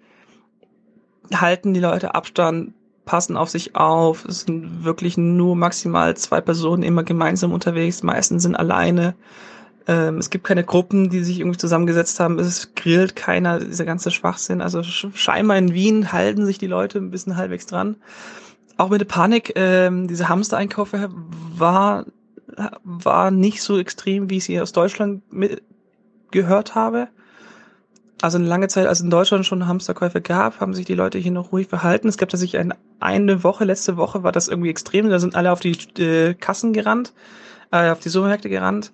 halten 1.34 1.74
die 1.74 1.80
Leute 1.80 2.14
Abstand, 2.14 2.74
passen 3.06 3.38
auf 3.38 3.50
sich 3.50 3.76
auf. 3.76 4.26
Es 4.26 4.42
sind 4.42 4.84
wirklich 4.84 5.18
nur 5.18 5.56
maximal 5.56 6.16
zwei 6.16 6.42
Personen 6.42 6.84
immer 6.84 7.04
gemeinsam 7.04 7.54
unterwegs. 7.54 8.02
Die 8.02 8.06
meisten 8.06 8.40
sind 8.40 8.56
alleine. 8.56 9.16
Ähm, 9.88 10.18
es 10.18 10.30
gibt 10.30 10.44
keine 10.44 10.64
Gruppen, 10.64 11.10
die 11.10 11.24
sich 11.24 11.40
irgendwie 11.40 11.58
zusammengesetzt 11.58 12.20
haben. 12.20 12.38
Es 12.38 12.76
grillt 12.76 13.16
keiner, 13.16 13.60
dieser 13.60 13.86
ganze 13.86 14.12
Schwachsinn. 14.12 14.62
Also 14.62 14.84
scheinbar 14.84 15.58
in 15.58 15.74
Wien 15.74 16.12
halten 16.12 16.46
sich 16.46 16.60
die 16.60 16.68
Leute 16.68 17.00
ein 17.00 17.10
bisschen 17.10 17.38
halbwegs 17.38 17.66
dran. 17.66 17.96
Auch 18.80 18.88
mit 18.88 19.02
der 19.02 19.08
Panik, 19.08 19.52
ähm, 19.56 20.08
diese 20.08 20.30
Hamster-Einkäufe 20.30 21.10
war, 21.12 22.06
war 22.86 23.30
nicht 23.30 23.62
so 23.62 23.78
extrem, 23.78 24.30
wie 24.30 24.38
ich 24.38 24.46
sie 24.46 24.62
aus 24.62 24.72
Deutschland 24.72 25.34
mit 25.34 25.64
gehört 26.32 26.76
habe. 26.76 27.10
Also 28.22 28.38
eine 28.38 28.48
lange 28.48 28.70
Zeit, 28.70 28.88
als 28.88 29.02
in 29.02 29.10
Deutschland 29.10 29.46
schon 29.46 29.68
Hamsterkäufe 29.68 30.22
gab, 30.22 30.62
haben 30.62 30.74
sich 30.74 30.86
die 30.86 30.94
Leute 30.94 31.18
hier 31.18 31.34
noch 31.34 31.52
ruhig 31.52 31.68
verhalten. 31.68 32.08
Es 32.08 32.18
gab 32.18 32.30
tatsächlich 32.30 32.58
ein, 32.58 32.74
eine 33.02 33.44
Woche, 33.44 33.66
letzte 33.66 33.98
Woche 33.98 34.24
war 34.24 34.32
das 34.32 34.48
irgendwie 34.48 34.70
extrem. 34.70 35.10
Da 35.10 35.20
sind 35.20 35.36
alle 35.36 35.52
auf 35.52 35.60
die 35.60 35.76
äh, 36.02 36.34
Kassen 36.36 36.72
gerannt, 36.72 37.12
äh, 37.72 37.90
auf 37.90 38.00
die 38.00 38.08
Supermärkte 38.08 38.48
gerannt. 38.48 38.94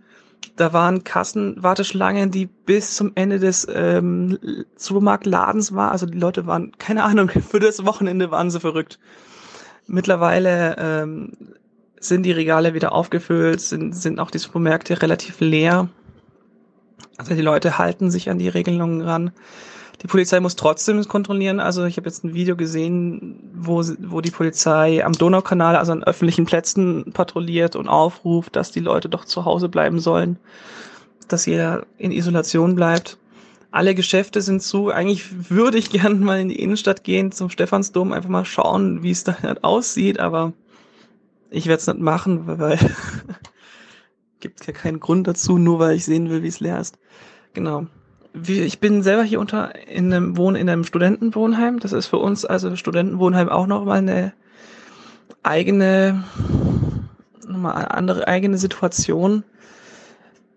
Da 0.55 0.73
waren 0.73 1.03
Kassenwarteschlangen, 1.03 2.31
die 2.31 2.47
bis 2.47 2.95
zum 2.95 3.11
Ende 3.13 3.37
des 3.37 3.67
ähm, 3.71 4.39
Supermarktladens 4.77 5.75
war. 5.75 5.91
Also 5.91 6.07
die 6.07 6.17
Leute 6.17 6.47
waren, 6.47 6.71
keine 6.79 7.03
Ahnung, 7.03 7.29
für 7.47 7.59
das 7.59 7.85
Wochenende 7.85 8.31
waren 8.31 8.49
sie 8.49 8.59
verrückt. 8.59 8.97
Mittlerweile 9.87 10.75
ähm, 10.79 11.33
sind 11.99 12.23
die 12.23 12.31
Regale 12.31 12.73
wieder 12.73 12.93
aufgefüllt, 12.93 13.61
sind, 13.61 13.95
sind 13.95 14.19
auch 14.19 14.31
die 14.31 14.37
Supermärkte 14.37 15.01
relativ 15.01 15.39
leer. 15.39 15.89
Also 17.17 17.35
die 17.35 17.41
Leute 17.41 17.77
halten 17.77 18.11
sich 18.11 18.29
an 18.29 18.39
die 18.39 18.49
Regelungen 18.49 19.01
ran. 19.01 19.31
Die 20.01 20.07
Polizei 20.07 20.39
muss 20.39 20.55
trotzdem 20.55 21.03
kontrollieren. 21.07 21.59
Also 21.59 21.85
ich 21.85 21.97
habe 21.97 22.07
jetzt 22.07 22.23
ein 22.23 22.33
Video 22.33 22.55
gesehen, 22.55 23.39
wo, 23.55 23.83
wo 23.99 24.21
die 24.21 24.31
Polizei 24.31 25.03
am 25.05 25.13
Donaukanal, 25.13 25.75
also 25.75 25.93
an 25.93 26.03
öffentlichen 26.03 26.45
Plätzen 26.45 27.11
patrouilliert 27.13 27.75
und 27.75 27.87
aufruft, 27.87 28.55
dass 28.55 28.71
die 28.71 28.81
Leute 28.81 29.09
doch 29.09 29.25
zu 29.25 29.45
Hause 29.45 29.69
bleiben 29.69 29.99
sollen, 29.99 30.37
dass 31.27 31.45
jeder 31.45 31.85
in 31.97 32.11
Isolation 32.11 32.75
bleibt. 32.75 33.17
Alle 33.75 33.93
Geschäfte 33.93 34.41
sind 34.41 34.63
zu. 34.63 34.89
Eigentlich 34.89 35.49
würde 35.49 35.77
ich 35.77 35.89
gerne 35.91 36.15
mal 36.15 36.39
in 36.39 36.47
die 36.47 36.61
Innenstadt 36.61 37.03
gehen, 37.03 37.33
zum 37.33 37.49
Stephansdom, 37.49 38.13
einfach 38.13 38.29
mal 38.29 38.45
schauen, 38.45 39.03
wie 39.03 39.11
es 39.11 39.25
da 39.25 39.35
aussieht, 39.63 40.17
aber 40.17 40.53
ich 41.49 41.67
werde 41.67 41.81
es 41.81 41.87
nicht 41.87 41.99
machen, 41.99 42.43
weil 42.47 42.79
gibt 44.39 44.65
ja 44.65 44.71
keinen 44.71 45.01
Grund 45.01 45.27
dazu, 45.27 45.57
nur 45.57 45.79
weil 45.79 45.97
ich 45.97 46.05
sehen 46.05 46.29
will, 46.29 46.41
wie 46.41 46.47
es 46.47 46.61
leer 46.61 46.79
ist. 46.79 46.97
Genau. 47.53 47.87
Ich 48.47 48.79
bin 48.79 49.03
selber 49.03 49.23
hier 49.23 49.41
unter 49.41 49.75
in 49.89 50.13
einem 50.13 50.37
Wohn 50.37 50.55
in 50.55 50.69
einem 50.69 50.85
Studentenwohnheim. 50.85 51.79
Das 51.79 51.91
ist 51.91 52.07
für 52.07 52.17
uns 52.17 52.45
also 52.45 52.77
Studentenwohnheim 52.77 53.49
auch 53.49 53.67
nochmal 53.67 53.97
eine 53.97 54.31
eigene, 55.43 56.23
nochmal 57.45 57.89
andere 57.89 58.25
eigene 58.29 58.57
Situation, 58.57 59.43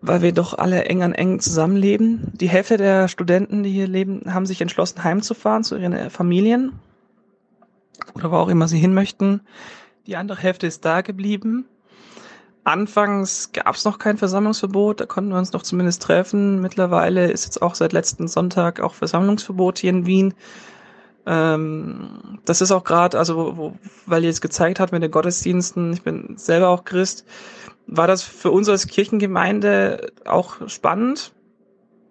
weil 0.00 0.22
wir 0.22 0.32
doch 0.32 0.56
alle 0.56 0.84
eng 0.84 1.02
an 1.02 1.12
eng 1.12 1.40
zusammenleben. 1.40 2.32
Die 2.34 2.48
Hälfte 2.48 2.76
der 2.76 3.08
Studenten, 3.08 3.62
die 3.62 3.70
hier 3.70 3.88
leben, 3.88 4.32
haben 4.32 4.46
sich 4.46 4.60
entschlossen, 4.60 5.02
heimzufahren 5.02 5.64
zu 5.64 5.76
ihren 5.76 6.10
Familien 6.10 6.78
oder 8.14 8.30
wo 8.30 8.36
auch 8.36 8.48
immer 8.48 8.68
sie 8.68 8.78
hin 8.78 8.94
möchten. 8.94 9.40
Die 10.06 10.16
andere 10.16 10.40
Hälfte 10.40 10.66
ist 10.66 10.84
da 10.84 11.00
geblieben 11.00 11.66
Anfangs 12.68 13.52
gab 13.52 13.74
es 13.74 13.86
noch 13.86 13.98
kein 13.98 14.18
Versammlungsverbot, 14.18 15.00
da 15.00 15.06
konnten 15.06 15.30
wir 15.30 15.38
uns 15.38 15.54
noch 15.54 15.62
zumindest 15.62 16.02
treffen. 16.02 16.60
Mittlerweile 16.60 17.30
ist 17.30 17.46
jetzt 17.46 17.62
auch 17.62 17.74
seit 17.74 17.94
letzten 17.94 18.28
Sonntag 18.28 18.80
auch 18.80 18.92
Versammlungsverbot 18.92 19.78
hier 19.78 19.88
in 19.88 20.04
Wien. 20.04 20.34
Ähm, 21.24 22.38
das 22.44 22.60
ist 22.60 22.70
auch 22.70 22.84
gerade, 22.84 23.18
also 23.18 23.74
weil 24.04 24.22
ihr 24.22 24.28
es 24.28 24.42
gezeigt 24.42 24.80
habt 24.80 24.92
mit 24.92 25.02
den 25.02 25.10
Gottesdiensten, 25.10 25.94
ich 25.94 26.02
bin 26.02 26.36
selber 26.36 26.68
auch 26.68 26.84
Christ, 26.84 27.24
war 27.88 28.06
das 28.06 28.22
für 28.22 28.50
uns 28.50 28.68
als 28.68 28.86
Kirchengemeinde 28.86 30.12
auch 30.24 30.68
spannend, 30.68 31.32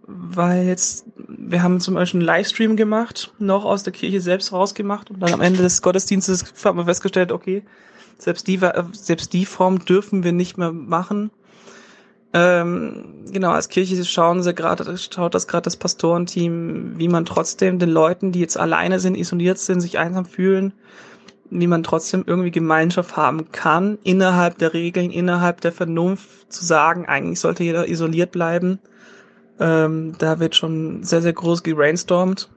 weil 0.08 0.65
jetzt, 0.65 1.06
wir 1.27 1.61
haben 1.61 1.79
zum 1.79 1.93
Beispiel 1.93 2.19
einen 2.19 2.26
Livestream 2.26 2.76
gemacht, 2.76 3.33
noch 3.38 3.63
aus 3.63 3.83
der 3.83 3.93
Kirche 3.93 4.19
selbst 4.19 4.51
rausgemacht 4.51 5.11
und 5.11 5.19
dann 5.19 5.33
am 5.33 5.42
Ende 5.42 5.61
des 5.61 5.81
Gottesdienstes 5.81 6.45
haben 6.65 6.77
wir 6.77 6.85
festgestellt, 6.85 7.31
okay, 7.31 7.63
selbst 8.17 8.47
die, 8.47 8.60
selbst 8.93 9.33
die 9.33 9.45
Form 9.45 9.85
dürfen 9.85 10.24
wir 10.24 10.31
nicht 10.31 10.58
mehr 10.58 10.72
machen. 10.72 11.29
Ähm, 12.33 13.26
genau, 13.31 13.51
als 13.51 13.69
Kirche 13.69 14.03
schauen 14.03 14.42
sie 14.42 14.53
gerade, 14.53 14.97
schaut 14.97 15.35
das 15.35 15.47
gerade 15.47 15.63
das 15.63 15.77
Pastorenteam, 15.77 16.93
wie 16.97 17.08
man 17.08 17.26
trotzdem 17.26 17.77
den 17.77 17.90
Leuten, 17.90 18.31
die 18.31 18.40
jetzt 18.40 18.58
alleine 18.58 18.99
sind, 18.99 19.15
isoliert 19.15 19.60
sind, 19.60 19.81
sich 19.81 19.99
einsam 19.99 20.26
fühlen, 20.26 20.74
wie 21.49 21.67
man 21.67 21.83
trotzdem 21.83 22.24
irgendwie 22.26 22.51
Gemeinschaft 22.51 23.15
haben 23.15 23.51
kann, 23.51 23.97
innerhalb 24.03 24.58
der 24.58 24.74
Regeln, 24.74 25.12
innerhalb 25.12 25.62
der 25.62 25.72
Vernunft 25.72 26.51
zu 26.51 26.65
sagen, 26.65 27.06
eigentlich 27.06 27.40
sollte 27.40 27.63
jeder 27.63 27.88
isoliert 27.88 28.31
bleiben. 28.31 28.80
Ähm, 29.60 30.15
da 30.17 30.40
wird 30.40 30.56
schon 30.56 31.03
sehr, 31.03 31.22
sehr 31.22 31.33
groß 31.33 31.63
gebrainstormt. 31.63 32.49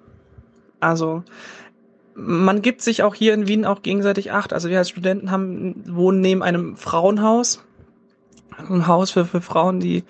Also 0.80 1.22
man 2.14 2.62
gibt 2.62 2.82
sich 2.82 3.02
auch 3.02 3.14
hier 3.14 3.34
in 3.34 3.48
Wien 3.48 3.64
auch 3.64 3.82
gegenseitig 3.82 4.32
Acht. 4.32 4.52
Also 4.52 4.68
wir 4.68 4.78
als 4.78 4.90
Studenten 4.90 5.30
haben, 5.30 5.82
wohnen 5.86 6.20
neben 6.20 6.42
einem 6.42 6.76
Frauenhaus. 6.76 7.64
Ein 8.56 8.86
Haus 8.86 9.10
für, 9.10 9.24
für 9.24 9.40
Frauen, 9.40 9.80
die 9.80 10.04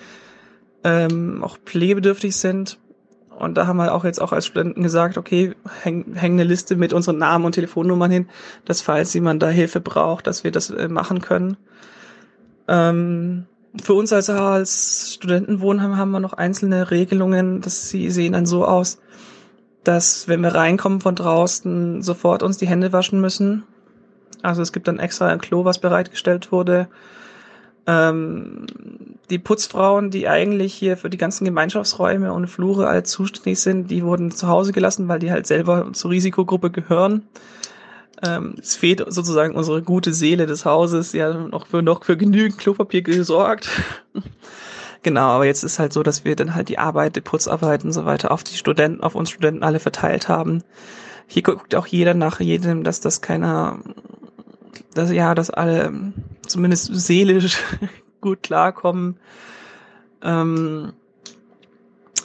ähm, 0.83 1.45
auch 1.45 1.59
pflegebedürftig 1.59 2.35
sind. 2.37 2.79
Und 3.41 3.55
da 3.55 3.67
haben 3.67 3.79
wir 3.79 3.95
auch 3.95 4.05
jetzt 4.05 4.21
auch 4.21 4.33
als 4.33 4.47
Studenten 4.47 4.83
gesagt, 4.83 5.17
okay, 5.17 5.55
hängen 5.83 6.15
häng 6.15 6.35
eine 6.35 6.45
Liste 6.45 6.77
mit 6.77 6.93
unseren 6.93 7.17
Namen 7.17 7.47
und 7.47 7.53
Telefonnummern 7.53 8.11
hin, 8.11 8.29
dass 8.67 8.83
falls 8.83 9.15
jemand 9.15 9.43
da 9.43 9.49
Hilfe 9.49 9.81
braucht, 9.81 10.27
dass 10.27 10.45
wir 10.45 10.51
das 10.51 10.69
äh, 10.69 10.89
machen 10.89 11.23
können. 11.23 11.57
Ähm, 12.69 13.47
für 13.83 13.95
uns 13.95 14.13
als, 14.13 14.29
als 14.29 15.15
Studentenwohnheim 15.15 15.97
haben 15.97 16.11
wir 16.11 16.21
noch 16.21 16.35
einzelne 16.35 16.91
Regelungen, 16.91 17.63
dass 17.63 17.89
sie 17.89 18.11
sehen 18.11 18.35
dann 18.35 18.45
so 18.45 18.67
aus, 18.67 18.99
dass 19.85 20.29
wenn 20.29 20.43
wir 20.43 20.55
reinkommen 20.55 21.01
von 21.01 21.15
draußen, 21.15 22.03
sofort 22.03 22.43
uns 22.43 22.59
die 22.59 22.69
Hände 22.69 22.93
waschen 22.93 23.23
müssen. 23.23 23.63
Also 24.43 24.61
es 24.61 24.73
gibt 24.73 24.87
dann 24.87 24.99
extra 24.99 25.29
ein 25.29 25.41
Klo, 25.41 25.65
was 25.65 25.79
bereitgestellt 25.79 26.53
wurde. 26.53 26.89
Ähm, 27.91 28.67
die 29.31 29.39
Putzfrauen, 29.39 30.11
die 30.11 30.29
eigentlich 30.29 30.75
hier 30.75 30.97
für 30.97 31.11
die 31.11 31.17
ganzen 31.17 31.45
Gemeinschaftsräume 31.45 32.33
und 32.33 32.47
Flure 32.47 32.87
als 32.87 33.11
zuständig 33.11 33.61
sind, 33.61 33.91
die 33.91 34.05
wurden 34.05 34.31
zu 34.31 34.47
Hause 34.47 34.73
gelassen, 34.73 35.09
weil 35.09 35.19
die 35.19 35.33
halt 35.33 35.47
selber 35.47 35.93
zur 35.93 36.11
Risikogruppe 36.13 36.71
gehören. 36.71 37.23
Ähm, 38.25 38.55
es 38.61 38.77
fehlt 38.77 39.05
sozusagen 39.09 39.55
unsere 39.55 39.83
gute 39.83 40.13
Seele 40.13 40.47
des 40.47 40.65
Hauses, 40.65 41.13
ja 41.13 41.33
noch 41.33 41.67
für, 41.67 41.83
noch 41.83 42.05
für 42.05 42.17
genügend 42.17 42.59
Klopapier 42.59 43.03
gesorgt. 43.03 43.69
Genau, 45.03 45.29
aber 45.29 45.47
jetzt 45.47 45.63
ist 45.63 45.79
halt 45.79 45.95
so, 45.95 46.03
dass 46.03 46.27
wir 46.27 46.37
dann 46.37 46.55
halt 46.55 46.69
die 46.69 46.79
Arbeit, 46.79 47.17
die 47.17 47.23
Putzarbeit 47.23 47.85
und 47.85 47.93
so 47.93 48.05
weiter 48.05 48.31
auf 48.31 48.45
die 48.45 48.55
Studenten, 48.55 49.03
auf 49.03 49.15
uns 49.15 49.31
Studenten 49.31 49.63
alle 49.63 49.81
verteilt 49.81 50.29
haben. 50.29 50.63
Hier 51.27 51.43
guckt 51.43 51.75
auch 51.75 51.87
jeder 51.87 52.13
nach 52.13 52.39
jedem, 52.39 52.85
dass 52.85 53.01
das 53.01 53.23
keiner, 53.23 53.79
dass 54.95 55.11
ja, 55.11 55.35
dass 55.35 55.51
alle 55.51 55.93
zumindest 56.47 56.91
seelisch 56.95 57.59
gut 58.21 58.43
klarkommen. 58.43 59.17
Ähm, 60.23 60.93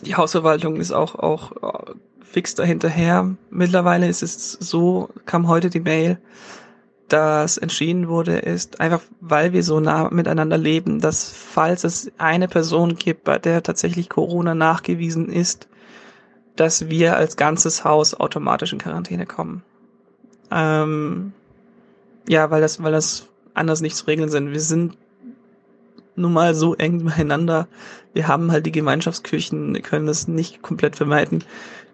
die 0.01 0.15
Hausverwaltung 0.15 0.77
ist 0.77 0.91
auch, 0.91 1.15
auch 1.15 1.51
äh, 1.87 1.91
fix 2.21 2.55
dahinterher. 2.55 3.35
Mittlerweile 3.49 4.07
ist 4.07 4.23
es 4.23 4.51
so, 4.53 5.09
kam 5.25 5.47
heute 5.47 5.69
die 5.69 5.79
Mail, 5.79 6.19
das 7.07 7.57
entschieden 7.57 8.07
wurde, 8.07 8.37
ist 8.39 8.81
einfach, 8.81 9.01
weil 9.21 9.53
wir 9.53 9.63
so 9.63 9.79
nah 9.79 10.09
miteinander 10.09 10.57
leben, 10.57 11.01
dass 11.01 11.29
falls 11.31 11.83
es 11.83 12.11
eine 12.17 12.47
Person 12.47 12.95
gibt, 12.95 13.23
bei 13.23 13.37
der 13.37 13.61
tatsächlich 13.61 14.09
Corona 14.09 14.55
nachgewiesen 14.55 15.29
ist, 15.29 15.67
dass 16.55 16.89
wir 16.89 17.15
als 17.15 17.37
ganzes 17.37 17.83
Haus 17.83 18.15
automatisch 18.15 18.73
in 18.73 18.79
Quarantäne 18.79 19.25
kommen. 19.25 19.63
Ähm, 20.51 21.33
ja, 22.27 22.49
weil 22.51 22.61
das, 22.61 22.81
weil 22.81 22.91
das 22.91 23.27
anders 23.53 23.81
nicht 23.81 23.95
zu 23.95 24.05
regeln 24.05 24.29
sind. 24.29 24.51
Wir 24.51 24.59
sind 24.59 24.97
nun 26.15 26.33
mal 26.33 26.55
so 26.55 26.75
eng 26.75 27.05
beieinander. 27.05 27.67
Wir 28.13 28.27
haben 28.27 28.51
halt 28.51 28.65
die 28.65 28.71
Gemeinschaftsküchen, 28.71 29.81
können 29.81 30.07
das 30.07 30.27
nicht 30.27 30.61
komplett 30.61 30.95
vermeiden. 30.95 31.43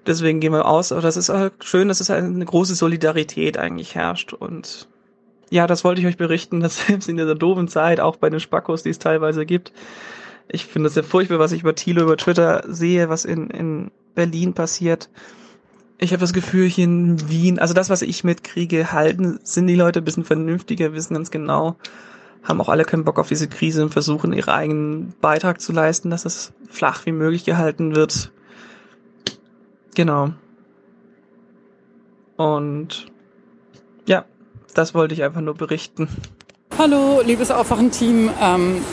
Deswegen 0.05 0.39
gehen 0.39 0.53
wir 0.53 0.65
aus. 0.65 0.91
Aber 0.91 1.01
das 1.01 1.17
ist 1.17 1.29
auch 1.29 1.49
schön, 1.61 1.87
dass 1.87 1.99
es 1.99 2.09
eine 2.09 2.45
große 2.45 2.75
Solidarität 2.75 3.57
eigentlich 3.57 3.95
herrscht 3.95 4.33
und 4.33 4.87
ja, 5.51 5.67
das 5.67 5.83
wollte 5.83 5.99
ich 5.99 6.07
euch 6.07 6.17
berichten, 6.17 6.61
dass 6.61 6.77
selbst 6.87 7.09
in 7.09 7.17
dieser 7.17 7.35
doofen 7.35 7.67
Zeit, 7.67 7.99
auch 7.99 8.15
bei 8.15 8.29
den 8.29 8.39
Spackos, 8.39 8.83
die 8.83 8.89
es 8.89 8.99
teilweise 8.99 9.45
gibt, 9.45 9.71
ich 10.47 10.65
finde 10.65 10.87
es 10.87 10.95
sehr 10.95 11.03
furchtbar, 11.03 11.39
was 11.39 11.51
ich 11.51 11.61
über 11.61 11.75
Thilo 11.75 12.01
über 12.01 12.17
Twitter 12.17 12.63
sehe, 12.67 13.09
was 13.09 13.25
in, 13.25 13.49
in 13.51 13.91
Berlin 14.15 14.53
passiert. 14.53 15.09
Ich 16.03 16.13
habe 16.13 16.21
das 16.21 16.33
Gefühl, 16.33 16.67
hier 16.67 16.85
in 16.85 17.29
Wien, 17.29 17.59
also 17.59 17.75
das, 17.75 17.91
was 17.91 18.01
ich 18.01 18.23
mitkriege, 18.23 18.91
halten, 18.91 19.39
sind 19.43 19.67
die 19.67 19.75
Leute 19.75 19.99
ein 19.99 20.03
bisschen 20.03 20.25
vernünftiger, 20.25 20.93
wissen 20.93 21.13
ganz 21.13 21.29
genau, 21.29 21.75
haben 22.41 22.59
auch 22.59 22.69
alle 22.69 22.85
keinen 22.85 23.05
Bock 23.05 23.19
auf 23.19 23.27
diese 23.27 23.47
Krise 23.47 23.83
und 23.83 23.93
versuchen, 23.93 24.33
ihren 24.33 24.49
eigenen 24.49 25.13
Beitrag 25.21 25.61
zu 25.61 25.71
leisten, 25.71 26.09
dass 26.09 26.25
es 26.25 26.53
flach 26.67 27.05
wie 27.05 27.11
möglich 27.11 27.45
gehalten 27.45 27.95
wird. 27.95 28.31
Genau. 29.93 30.31
Und 32.35 33.11
ja, 34.07 34.25
das 34.73 34.95
wollte 34.95 35.13
ich 35.13 35.21
einfach 35.21 35.41
nur 35.41 35.53
berichten. 35.53 36.07
Hallo, 36.79 37.21
liebes 37.23 37.51
Aufwachen-Team. 37.51 38.31
Ähm, 38.41 38.83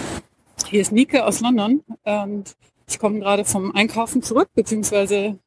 Hier 0.66 0.82
ist 0.82 0.92
Nike 0.92 1.20
aus 1.20 1.40
London 1.40 1.82
und 2.04 2.54
ich 2.86 2.98
komme 2.98 3.20
gerade 3.20 3.46
vom 3.46 3.74
Einkaufen 3.74 4.22
zurück, 4.22 4.50
beziehungsweise 4.54 5.38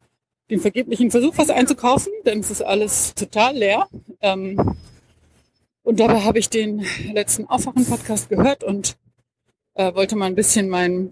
den 0.51 0.59
vergeblichen 0.59 1.09
Versuch, 1.09 1.37
was 1.37 1.49
einzukaufen, 1.49 2.11
denn 2.25 2.41
es 2.41 2.51
ist 2.51 2.61
alles 2.61 3.15
total 3.15 3.55
leer. 3.55 3.87
Ähm, 4.21 4.75
und 5.81 5.99
dabei 5.99 6.21
habe 6.21 6.39
ich 6.39 6.49
den 6.49 6.85
letzten 7.11 7.45
Aufwachen-Podcast 7.47 8.29
gehört 8.29 8.63
und 8.63 8.97
äh, 9.73 9.95
wollte 9.95 10.15
mal 10.15 10.25
ein 10.25 10.35
bisschen 10.35 10.69
mein, 10.69 11.11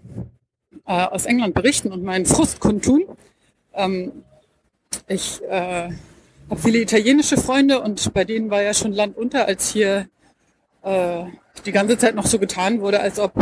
äh, 0.86 1.04
aus 1.04 1.24
England 1.24 1.54
berichten 1.54 1.90
und 1.90 2.04
meinen 2.04 2.26
Frust 2.26 2.60
kundtun. 2.60 3.04
Ähm, 3.74 4.12
ich 5.08 5.42
äh, 5.44 5.88
habe 6.50 6.60
viele 6.62 6.78
italienische 6.78 7.38
Freunde 7.38 7.80
und 7.80 8.12
bei 8.12 8.24
denen 8.24 8.50
war 8.50 8.62
ja 8.62 8.74
schon 8.74 8.92
Land 8.92 9.16
unter, 9.16 9.46
als 9.46 9.72
hier 9.72 10.08
äh, 10.82 11.24
die 11.64 11.72
ganze 11.72 11.96
Zeit 11.96 12.14
noch 12.14 12.26
so 12.26 12.38
getan 12.38 12.80
wurde, 12.82 13.00
als 13.00 13.18
ob 13.18 13.32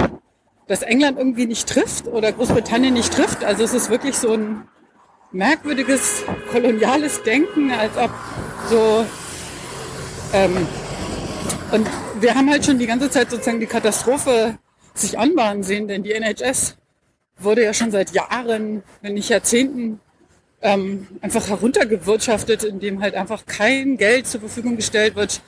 das 0.69 0.83
England 0.83 1.19
irgendwie 1.19 1.47
nicht 1.47 1.69
trifft 1.69 2.07
oder 2.07 2.31
Großbritannien 2.31 2.95
nicht 2.95 3.13
trifft. 3.13 3.43
Also 3.43 3.65
es 3.65 3.75
ist 3.75 3.91
wirklich 3.91 4.17
so 4.17 4.33
ein 4.33 4.69
merkwürdiges 5.33 6.25
koloniales 6.51 7.23
Denken, 7.23 7.71
als 7.71 7.97
ob 7.97 8.11
so 8.71 9.07
ähm, 10.33 10.67
und 11.71 11.87
wir 12.21 12.35
haben 12.35 12.51
halt 12.51 12.65
schon 12.65 12.78
die 12.78 12.87
ganze 12.87 13.11
Zeit 13.11 13.31
sozusagen 13.31 13.61
die 13.61 13.67
Katastrophe 13.67 14.59
sich 14.94 15.19
anbahnen 15.19 15.62
sehen, 15.62 15.87
denn 15.87 16.03
die 16.03 16.12
NHS 16.12 16.77
wurde 17.39 17.62
ja 17.62 17.75
schon 17.75 17.91
seit 17.91 18.12
Jahren, 18.12 18.83
wenn 19.03 19.15
nicht 19.15 19.28
Jahrzehnten, 19.28 20.01
ähm, 20.61 21.07
einfach 21.21 21.49
heruntergewirtschaftet, 21.49 22.65
indem 22.65 23.01
halt 23.01 23.15
einfach 23.15 23.47
kein 23.47 23.97
Geld 23.97 24.27
zur 24.27 24.41
Verfügung 24.41 24.77
gestellt 24.77 25.15
wird. 25.15 25.41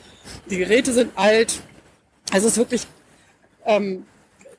Die 0.50 0.58
Geräte 0.58 0.92
sind 0.92 1.10
alt. 1.16 1.60
Also 2.30 2.46
es 2.46 2.52
ist 2.52 2.58
wirklich 2.58 2.86
ähm, 3.66 4.06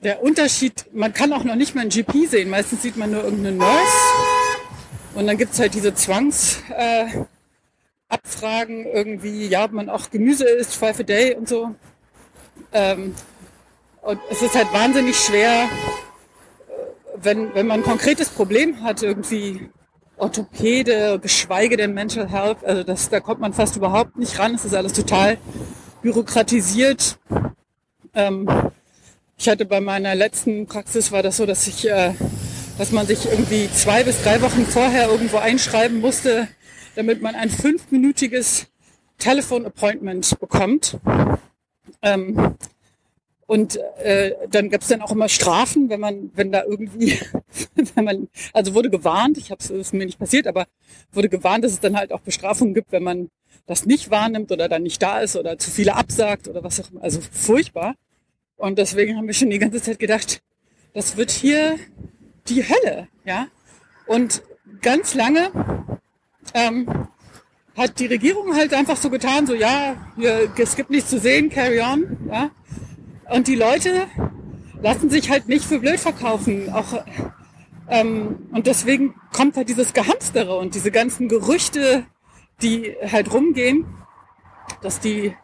der 0.04 0.24
Unterschied, 0.24 0.86
man 0.94 1.14
kann 1.14 1.32
auch 1.32 1.44
noch 1.44 1.56
nicht 1.56 1.76
mal 1.76 1.82
einen 1.82 1.90
GP 1.90 2.28
sehen. 2.28 2.50
Meistens 2.50 2.82
sieht 2.82 2.98
man 2.98 3.12
nur 3.12 3.24
irgendeine 3.24 3.56
Nurse. 3.56 4.11
Und 5.16 5.28
dann 5.28 5.38
gibt's 5.38 5.60
halt 5.60 5.74
diese 5.74 5.94
Zwangs... 5.94 6.62
Äh, 6.76 7.26
irgendwie, 8.94 9.48
ja, 9.48 9.66
ob 9.66 9.72
man 9.72 9.90
auch 9.90 10.10
Gemüse 10.10 10.46
isst, 10.46 10.76
five 10.76 11.00
a 11.00 11.04
day 11.04 11.36
und 11.36 11.48
so. 11.48 11.74
Ähm, 12.74 13.16
und 14.02 14.20
es 14.30 14.42
ist 14.42 14.56
halt 14.56 14.72
wahnsinnig 14.74 15.16
schwer, 15.16 15.70
wenn, 17.16 17.54
wenn 17.54 17.68
man 17.68 17.82
ein 17.82 17.84
konkretes 17.84 18.30
Problem 18.30 18.84
hat, 18.84 19.04
irgendwie 19.04 19.70
Orthopäde, 20.18 21.20
geschweige 21.20 21.78
denn 21.78 21.94
Mental 21.94 22.30
Health, 22.30 22.64
also 22.64 22.84
das, 22.84 23.10
da 23.10 23.20
kommt 23.20 23.40
man 23.40 23.54
fast 23.54 23.76
überhaupt 23.76 24.18
nicht 24.18 24.38
ran. 24.40 24.56
Es 24.56 24.66
ist 24.66 24.76
alles 24.76 24.94
total 24.94 25.38
bürokratisiert. 26.02 27.18
Ähm, 28.14 28.48
ich 29.38 29.50
hatte 29.50 29.66
bei 29.66 29.82
meiner 29.82 30.16
letzten 30.16 30.68
Praxis 30.68 31.12
war 31.12 31.24
das 31.24 31.38
so, 31.38 31.46
dass 31.46 31.68
ich, 31.68 31.90
äh, 31.90 32.14
dass 32.81 32.92
man 32.92 33.06
sich 33.06 33.28
irgendwie 33.28 33.69
zwei 33.72 34.03
bis 34.03 34.24
drei 34.24 34.42
Wochen 34.42 34.65
vorher 34.65 35.08
irgendwo 35.08 35.38
einschreiben 35.38 35.99
musste, 35.99 36.47
damit 36.96 37.22
man 37.22 37.35
ein 37.35 37.51
fünfminütiges 37.51 38.72
Telefon-Appointment 39.19 40.40
bekommt. 40.40 40.97
Ähm, 42.01 42.56
und 43.46 43.76
äh, 44.03 44.31
dann 44.49 44.72
gab 44.72 44.81
es 44.81 44.88
dann 44.88 45.03
auch 45.03 45.12
immer 45.12 45.30
Strafen, 45.30 45.92
wenn 45.92 45.99
man, 45.99 46.31
wenn 46.33 46.51
da 46.51 46.64
irgendwie, 46.64 47.19
wenn 47.94 48.03
man, 48.03 48.30
also 48.51 48.74
wurde 48.74 48.90
gewarnt, 48.90 49.38
ich 49.38 49.51
habe 49.51 49.62
es 49.64 49.94
mir 49.94 50.08
nicht 50.08 50.17
passiert, 50.17 50.47
aber 50.47 50.65
wurde 51.12 51.30
gewarnt, 51.30 51.64
dass 51.64 51.74
es 51.74 51.81
dann 51.81 51.96
halt 51.96 52.12
auch 52.12 52.22
Bestrafungen 52.22 52.74
gibt, 52.74 52.92
wenn 52.92 53.03
man 53.03 53.30
das 53.67 53.85
nicht 53.85 54.10
wahrnimmt 54.10 54.51
oder 54.51 54.67
dann 54.67 54.81
nicht 54.81 55.03
da 55.03 55.19
ist 55.19 55.35
oder 55.35 55.60
zu 55.60 55.69
viele 55.69 55.96
absagt 55.96 56.47
oder 56.47 56.64
was 56.64 56.80
auch 56.80 56.90
immer. 56.90 57.03
Also 57.03 57.19
furchtbar. 57.31 57.94
Und 58.56 58.80
deswegen 58.80 59.17
haben 59.17 59.28
wir 59.28 59.35
schon 59.35 59.51
die 59.51 59.60
ganze 59.60 59.83
Zeit 59.83 59.99
gedacht, 59.99 60.42
das 60.96 61.15
wird 61.15 61.30
hier 61.30 61.78
die 62.48 62.64
Hölle, 62.64 63.08
ja. 63.26 63.48
Und 64.08 64.44
ganz 64.82 65.14
lange 65.14 65.52
ähm, 66.54 66.88
hat 67.78 68.00
die 68.00 68.08
Regierung 68.08 68.56
halt 68.56 68.74
einfach 68.74 68.98
so 68.98 69.10
getan, 69.10 69.48
so 69.48 69.54
ja, 69.54 69.96
hier, 70.16 70.52
es 70.58 70.76
gibt 70.76 70.90
nichts 70.90 71.10
zu 71.10 71.20
sehen, 71.20 71.50
carry 71.50 71.82
on. 71.82 72.18
Ja? 72.30 72.52
Und 73.30 73.48
die 73.48 73.56
Leute 73.56 74.08
lassen 74.82 75.10
sich 75.10 75.30
halt 75.30 75.48
nicht 75.48 75.66
für 75.66 75.80
blöd 75.80 76.00
verkaufen. 76.00 76.72
Auch, 76.72 77.04
ähm, 77.88 78.48
und 78.52 78.68
deswegen 78.68 79.16
kommt 79.34 79.56
halt 79.56 79.70
dieses 79.70 79.94
Gehamstere 79.94 80.58
und 80.58 80.76
diese 80.76 80.92
ganzen 80.92 81.30
Gerüchte, 81.30 82.06
die 82.62 82.96
halt 83.12 83.34
rumgehen, 83.34 83.86
dass 84.82 85.00
die 85.00 85.36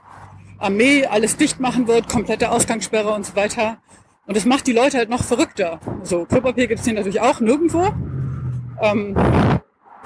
Armee 0.60 1.06
alles 1.06 1.38
dicht 1.38 1.60
machen 1.60 1.88
wird, 1.88 2.10
komplette 2.10 2.52
Ausgangssperre 2.52 3.14
und 3.14 3.26
so 3.26 3.36
weiter. 3.36 3.78
Und 4.28 4.36
das 4.36 4.46
macht 4.46 4.68
die 4.68 4.74
Leute 4.74 4.98
halt 4.98 5.10
noch 5.10 5.24
verrückter. 5.24 5.80
So, 6.04 6.26
Klopapier 6.26 6.68
gibt 6.68 6.82
es 6.82 6.86
hier 6.86 6.94
natürlich 6.94 7.22
auch 7.22 7.40
nirgendwo. 7.40 7.94
Ähm, 8.82 9.16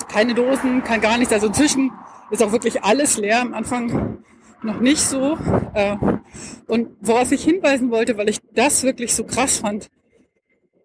keine 0.07 0.35
Dosen, 0.35 0.83
kein 0.83 1.01
gar 1.01 1.17
nichts. 1.17 1.33
Also 1.33 1.47
inzwischen 1.47 1.91
ist 2.29 2.43
auch 2.43 2.51
wirklich 2.51 2.83
alles 2.83 3.17
leer. 3.17 3.41
Am 3.41 3.53
Anfang 3.55 4.19
noch 4.61 4.79
nicht 4.79 5.01
so. 5.01 5.37
Äh, 5.73 5.97
und 6.67 6.89
worauf 7.01 7.31
ich 7.31 7.43
hinweisen 7.43 7.89
wollte, 7.89 8.17
weil 8.17 8.29
ich 8.29 8.39
das 8.53 8.83
wirklich 8.83 9.15
so 9.15 9.23
krass 9.23 9.57
fand, 9.57 9.89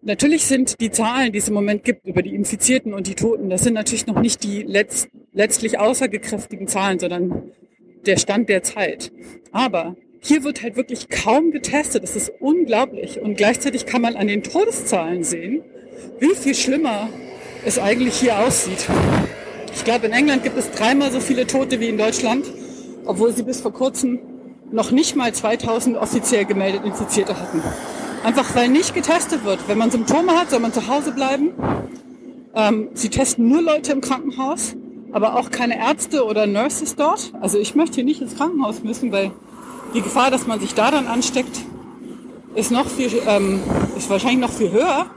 natürlich 0.01 0.45
sind 0.45 0.79
die 0.81 0.89
Zahlen, 0.89 1.31
die 1.31 1.39
es 1.39 1.47
im 1.47 1.53
Moment 1.53 1.83
gibt 1.83 2.07
über 2.07 2.23
die 2.23 2.33
Infizierten 2.33 2.93
und 2.93 3.05
die 3.05 3.15
Toten, 3.15 3.49
das 3.49 3.61
sind 3.61 3.73
natürlich 3.73 4.07
noch 4.07 4.19
nicht 4.19 4.43
die 4.43 4.63
letzt, 4.63 5.09
letztlich 5.31 5.77
aussagekräftigen 5.77 6.67
Zahlen, 6.67 6.97
sondern 6.97 7.51
der 8.05 8.17
Stand 8.17 8.49
der 8.49 8.63
Zeit. 8.63 9.11
Aber 9.51 9.95
hier 10.19 10.43
wird 10.43 10.63
halt 10.63 10.75
wirklich 10.75 11.09
kaum 11.09 11.51
getestet. 11.51 12.03
Das 12.03 12.15
ist 12.15 12.31
unglaublich. 12.39 13.21
Und 13.21 13.35
gleichzeitig 13.35 13.85
kann 13.85 14.01
man 14.01 14.15
an 14.15 14.27
den 14.27 14.43
Todeszahlen 14.43 15.23
sehen, 15.23 15.63
wie 16.19 16.35
viel 16.35 16.55
schlimmer 16.55 17.09
es 17.65 17.79
eigentlich 17.79 18.15
hier 18.15 18.39
aussieht. 18.39 18.87
Ich 19.73 19.83
glaube, 19.83 20.07
in 20.07 20.11
England 20.11 20.43
gibt 20.43 20.57
es 20.57 20.71
dreimal 20.71 21.11
so 21.11 21.19
viele 21.19 21.45
Tote 21.45 21.79
wie 21.79 21.89
in 21.89 21.97
Deutschland, 21.97 22.45
obwohl 23.05 23.33
sie 23.33 23.43
bis 23.43 23.61
vor 23.61 23.73
kurzem 23.73 24.19
noch 24.71 24.91
nicht 24.91 25.15
mal 25.15 25.33
2000 25.33 25.97
offiziell 25.97 26.45
gemeldet 26.45 26.83
Infizierte 26.83 27.39
hatten. 27.39 27.61
Einfach 28.23 28.55
weil 28.55 28.69
nicht 28.69 28.93
getestet 28.93 29.45
wird. 29.45 29.59
Wenn 29.67 29.77
man 29.77 29.91
Symptome 29.91 30.33
hat, 30.33 30.49
soll 30.49 30.59
man 30.59 30.73
zu 30.73 30.87
Hause 30.87 31.11
bleiben. 31.11 31.51
Ähm, 32.55 32.89
sie 32.93 33.09
testen 33.09 33.47
nur 33.47 33.61
Leute 33.61 33.91
im 33.91 34.01
Krankenhaus, 34.01 34.75
aber 35.11 35.35
auch 35.35 35.51
keine 35.51 35.77
Ärzte 35.77 36.25
oder 36.25 36.47
Nurses 36.47 36.95
dort. 36.95 37.31
Also 37.39 37.59
ich 37.59 37.75
möchte 37.75 37.95
hier 37.95 38.03
nicht 38.03 38.21
ins 38.21 38.35
Krankenhaus 38.35 38.83
müssen, 38.83 39.11
weil 39.11 39.31
die 39.93 40.01
Gefahr, 40.01 40.31
dass 40.31 40.47
man 40.47 40.59
sich 40.59 40.73
da 40.73 40.91
dann 40.91 41.07
ansteckt, 41.07 41.61
ist 42.55 42.71
noch 42.71 42.87
viel, 42.87 43.21
ähm, 43.27 43.61
ist 43.97 44.09
wahrscheinlich 44.09 44.39
noch 44.39 44.51
viel 44.51 44.71
höher 44.71 45.07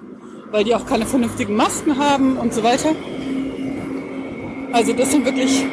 weil 0.50 0.64
die 0.64 0.74
auch 0.74 0.86
keine 0.86 1.06
vernünftigen 1.06 1.54
Masken 1.54 1.98
haben 1.98 2.36
und 2.36 2.52
so 2.52 2.62
weiter. 2.62 2.94
Also 4.72 4.92
das 4.92 5.10
sind 5.10 5.24
wirklich 5.24 5.64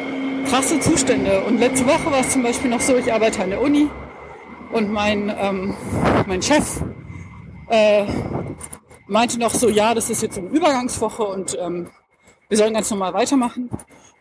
krasse 0.48 0.80
Zustände. 0.80 1.42
Und 1.44 1.58
letzte 1.58 1.86
Woche 1.86 2.10
war 2.10 2.20
es 2.20 2.30
zum 2.30 2.42
Beispiel 2.42 2.70
noch 2.70 2.80
so, 2.80 2.96
ich 2.96 3.12
arbeite 3.12 3.42
an 3.42 3.50
der 3.50 3.60
Uni 3.60 3.88
und 4.72 4.90
mein, 4.90 5.32
ähm, 5.38 5.76
mein 6.26 6.42
Chef 6.42 6.80
äh, 7.68 8.04
meinte 9.06 9.38
noch 9.38 9.54
so, 9.54 9.68
ja, 9.68 9.94
das 9.94 10.10
ist 10.10 10.22
jetzt 10.22 10.38
eine 10.38 10.48
Übergangswoche 10.48 11.24
und 11.24 11.56
ähm, 11.60 11.88
wir 12.48 12.56
sollen 12.56 12.74
ganz 12.74 12.90
normal 12.90 13.14
weitermachen. 13.14 13.70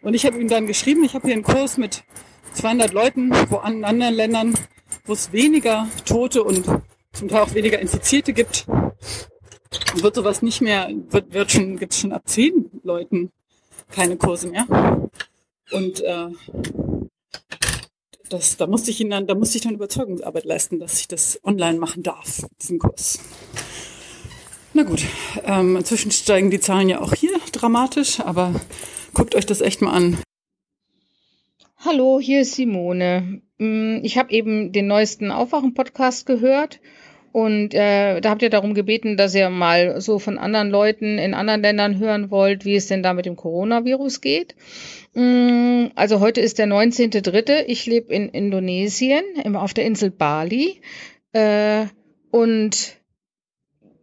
Und 0.01 0.13
ich 0.13 0.25
habe 0.25 0.37
ihm 0.37 0.47
dann 0.47 0.67
geschrieben, 0.67 1.03
ich 1.03 1.15
habe 1.15 1.25
hier 1.27 1.35
einen 1.35 1.43
Kurs 1.43 1.77
mit 1.77 2.03
200 2.53 2.93
Leuten, 2.93 3.31
wo 3.49 3.57
an 3.57 3.83
anderen 3.83 4.15
Ländern, 4.15 4.53
wo 5.05 5.13
es 5.13 5.31
weniger 5.31 5.87
Tote 6.05 6.43
und 6.43 6.65
zum 7.13 7.27
Teil 7.27 7.41
auch 7.41 7.53
weniger 7.53 7.79
Infizierte 7.79 8.33
gibt, 8.33 8.67
wird 9.95 10.15
sowas 10.15 10.41
nicht 10.41 10.61
mehr, 10.61 10.89
wird, 11.09 11.33
wird 11.33 11.51
schon, 11.51 11.77
gibt's 11.77 11.99
schon 11.99 12.11
ab 12.11 12.23
zehn 12.25 12.69
Leuten 12.83 13.31
keine 13.91 14.17
Kurse 14.17 14.47
mehr. 14.47 14.65
Und 15.71 16.01
äh, 16.01 16.27
das, 18.29 18.57
da 18.57 18.67
musste 18.67 18.91
ich 18.91 18.99
ihn 19.01 19.09
dann, 19.09 19.27
da 19.27 19.35
musste 19.35 19.57
ich 19.57 19.63
dann 19.63 19.75
Überzeugungsarbeit 19.75 20.45
leisten, 20.45 20.79
dass 20.79 20.99
ich 20.99 21.07
das 21.07 21.39
online 21.43 21.79
machen 21.79 22.03
darf, 22.03 22.45
diesen 22.61 22.79
Kurs. 22.79 23.19
Na 24.73 24.83
gut, 24.83 25.03
ähm, 25.43 25.75
inzwischen 25.75 26.11
steigen 26.11 26.51
die 26.51 26.59
Zahlen 26.59 26.89
ja 26.89 27.01
auch 27.01 27.13
hier 27.13 27.31
dramatisch, 27.51 28.19
aber 28.19 28.53
guckt 29.13 29.33
euch 29.35 29.45
das 29.45 29.61
echt 29.61 29.81
mal 29.81 29.91
an. 29.91 30.17
Hallo, 31.87 32.19
hier 32.19 32.41
ist 32.41 32.55
Simone. 32.55 33.41
Mm, 33.59 33.99
ich 34.03 34.17
habe 34.17 34.33
eben 34.33 34.73
den 34.73 34.87
neuesten 34.87 35.31
Aufwachen-Podcast 35.31 36.25
gehört 36.25 36.81
und 37.31 37.73
äh, 37.73 38.19
da 38.19 38.29
habt 38.29 38.41
ihr 38.41 38.49
darum 38.49 38.73
gebeten, 38.73 39.15
dass 39.15 39.33
ihr 39.33 39.49
mal 39.49 40.01
so 40.01 40.19
von 40.19 40.37
anderen 40.37 40.69
Leuten 40.69 41.17
in 41.17 41.33
anderen 41.33 41.61
Ländern 41.61 41.97
hören 41.97 42.29
wollt, 42.29 42.65
wie 42.65 42.75
es 42.75 42.87
denn 42.87 43.03
da 43.03 43.13
mit 43.13 43.25
dem 43.25 43.37
Coronavirus 43.37 44.19
geht. 44.19 44.55
Mm, 45.13 45.85
also 45.95 46.19
heute 46.19 46.41
ist 46.41 46.59
der 46.59 46.67
19.3. 46.67 47.63
Ich 47.67 47.85
lebe 47.85 48.13
in 48.13 48.27
Indonesien, 48.27 49.23
auf 49.55 49.73
der 49.73 49.85
Insel 49.85 50.11
Bali. 50.11 50.81
Äh, 51.31 51.85
und 52.31 52.97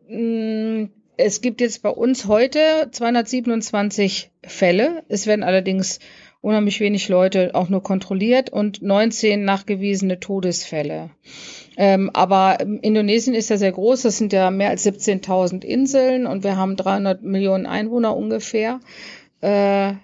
mm, 0.08 0.84
es 1.18 1.42
gibt 1.42 1.60
jetzt 1.60 1.82
bei 1.82 1.90
uns 1.90 2.28
heute 2.28 2.88
227 2.90 4.30
Fälle. 4.42 5.04
Es 5.08 5.26
werden 5.26 5.42
allerdings 5.42 6.00
unheimlich 6.44 6.78
wenig 6.80 7.08
Leute 7.08 7.54
auch 7.54 7.70
nur 7.70 7.82
kontrolliert 7.82 8.50
und 8.50 8.82
19 8.82 9.44
nachgewiesene 9.44 10.20
Todesfälle. 10.20 11.10
Ähm, 11.76 12.10
aber 12.12 12.60
Indonesien 12.60 13.34
ist 13.34 13.50
ja 13.50 13.56
sehr 13.56 13.72
groß, 13.72 14.02
das 14.02 14.18
sind 14.18 14.32
ja 14.32 14.50
mehr 14.50 14.68
als 14.68 14.86
17.000 14.86 15.64
Inseln 15.64 16.26
und 16.26 16.44
wir 16.44 16.56
haben 16.56 16.76
300 16.76 17.22
Millionen 17.22 17.66
Einwohner 17.66 18.14
ungefähr. 18.14 18.80
Äh, 19.40 19.94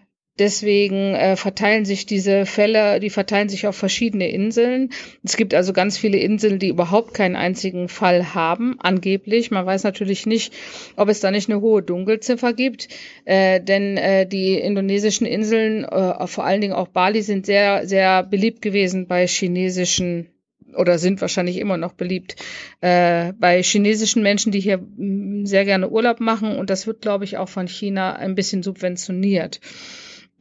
Deswegen 0.41 1.15
äh, 1.15 1.37
verteilen 1.37 1.85
sich 1.85 2.07
diese 2.07 2.47
Fälle, 2.47 2.99
die 2.99 3.11
verteilen 3.11 3.51
sich 3.51 3.67
auf 3.67 3.77
verschiedene 3.77 4.31
Inseln. 4.31 4.89
Es 5.23 5.37
gibt 5.37 5.53
also 5.53 5.75
ganz 5.75 5.99
viele 5.99 6.17
Inseln, 6.17 6.59
die 6.59 6.69
überhaupt 6.69 7.13
keinen 7.13 7.37
einzigen 7.37 7.91
Fall 7.91 8.35
haben, 8.35 8.77
angeblich. 8.81 9.51
Man 9.51 9.67
weiß 9.67 9.85
natürlich 9.85 10.25
nicht, 10.25 10.55
ob 10.97 11.11
es 11.11 11.21
da 11.21 11.31
nicht 11.31 11.51
eine 11.51 11.61
hohe 11.61 11.83
Dunkelziffer 11.83 12.55
gibt, 12.55 12.89
äh, 13.27 13.61
denn 13.61 13.99
äh, 13.99 14.27
die 14.27 14.55
indonesischen 14.55 15.27
Inseln, 15.27 15.85
äh, 15.85 16.27
vor 16.27 16.45
allen 16.45 16.63
Dingen 16.63 16.73
auch 16.73 16.89
Bali, 16.89 17.21
sind 17.21 17.45
sehr, 17.45 17.87
sehr 17.87 18.23
beliebt 18.23 18.63
gewesen 18.63 19.07
bei 19.07 19.27
chinesischen 19.27 20.31
oder 20.75 20.99
sind 20.99 21.21
wahrscheinlich 21.21 21.59
immer 21.59 21.77
noch 21.77 21.93
beliebt 21.93 22.37
äh, 22.81 23.35
bei 23.35 23.63
chinesischen 23.63 24.23
Menschen, 24.23 24.53
die 24.53 24.61
hier 24.61 24.79
mm, 24.79 25.45
sehr 25.45 25.67
gerne 25.67 25.91
Urlaub 25.91 26.21
machen. 26.21 26.57
Und 26.57 26.71
das 26.71 26.87
wird, 26.87 27.03
glaube 27.03 27.25
ich, 27.25 27.37
auch 27.37 27.51
von 27.51 27.69
China 27.69 28.15
ein 28.15 28.35
bisschen 28.35 28.63
subventioniert. 28.63 29.61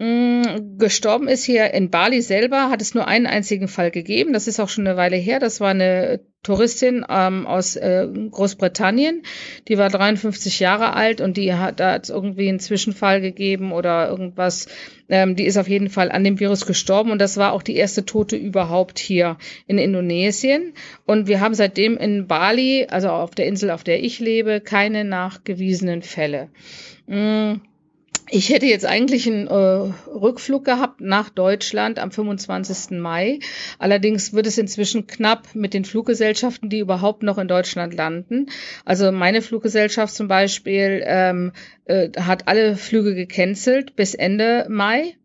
Mm, 0.02 0.78
gestorben 0.78 1.28
ist 1.28 1.44
hier 1.44 1.74
in 1.74 1.90
Bali 1.90 2.22
selber, 2.22 2.70
hat 2.70 2.82
es 2.82 2.94
nur 2.94 3.06
einen 3.10 3.28
einzigen 3.28 3.68
Fall 3.68 3.92
gegeben. 3.92 4.32
Das 4.32 4.48
ist 4.48 4.62
auch 4.62 4.70
schon 4.70 4.88
eine 4.88 4.96
Weile 4.96 5.18
her. 5.18 5.40
Das 5.40 5.60
war 5.60 5.72
eine 5.72 6.22
Touristin 6.42 7.06
ähm, 7.10 7.46
aus 7.46 7.76
äh, 7.76 8.08
Großbritannien. 8.32 9.24
Die 9.68 9.78
war 9.78 9.90
53 9.90 10.62
Jahre 10.62 10.94
alt 10.94 11.20
und 11.20 11.36
die 11.36 11.54
hat 11.54 11.82
da 11.82 12.00
irgendwie 12.08 12.48
einen 12.48 12.62
Zwischenfall 12.62 13.20
gegeben 13.20 13.74
oder 13.74 14.08
irgendwas. 14.08 14.70
Ähm, 15.10 15.36
die 15.36 15.44
ist 15.44 15.58
auf 15.58 15.68
jeden 15.68 15.90
Fall 15.90 16.14
an 16.14 16.24
dem 16.24 16.40
Virus 16.40 16.66
gestorben 16.66 17.12
und 17.12 17.20
das 17.20 17.36
war 17.36 17.52
auch 17.52 17.62
die 17.62 17.76
erste 17.76 18.06
Tote 18.06 18.38
überhaupt 18.38 19.00
hier 19.00 19.38
in 19.68 19.78
Indonesien. 19.78 20.76
Und 21.06 21.28
wir 21.28 21.42
haben 21.42 21.56
seitdem 21.56 21.98
in 21.98 22.26
Bali, 22.26 22.88
also 22.90 23.10
auf 23.10 23.32
der 23.32 23.48
Insel, 23.48 23.70
auf 23.70 23.84
der 23.84 24.02
ich 24.02 24.22
lebe, 24.22 24.62
keine 24.62 25.04
nachgewiesenen 25.04 26.04
Fälle. 26.04 26.52
Mm. 27.06 27.56
Ich 28.32 28.50
hätte 28.50 28.68
jetzt 28.68 28.86
eigentlich 28.86 29.28
einen 29.28 29.48
äh, 29.48 29.54
Rückflug 29.54 30.64
gehabt 30.64 31.02
nach 31.02 31.30
Deutschland 31.30 31.98
am 31.98 32.12
25. 32.12 33.00
Mai. 33.00 33.40
Allerdings 33.80 34.34
wird 34.34 34.46
es 34.46 34.58
inzwischen 34.58 35.08
knapp 35.08 35.56
mit 35.56 35.74
den 35.74 35.84
Fluggesellschaften, 35.84 36.70
die 36.70 36.80
überhaupt 36.80 37.24
noch 37.24 37.40
in 37.40 37.48
Deutschland 37.48 37.94
landen. 37.96 38.48
Also 38.86 39.12
meine 39.12 39.42
Fluggesellschaft 39.42 40.14
zum 40.14 40.28
Beispiel 40.28 41.02
ähm, 41.06 41.54
äh, 41.86 42.10
hat 42.20 42.48
alle 42.48 42.76
Flüge 42.76 43.16
gecancelt 43.16 43.96
bis 43.96 44.14
Ende 44.14 44.68
Mai. 44.70 45.16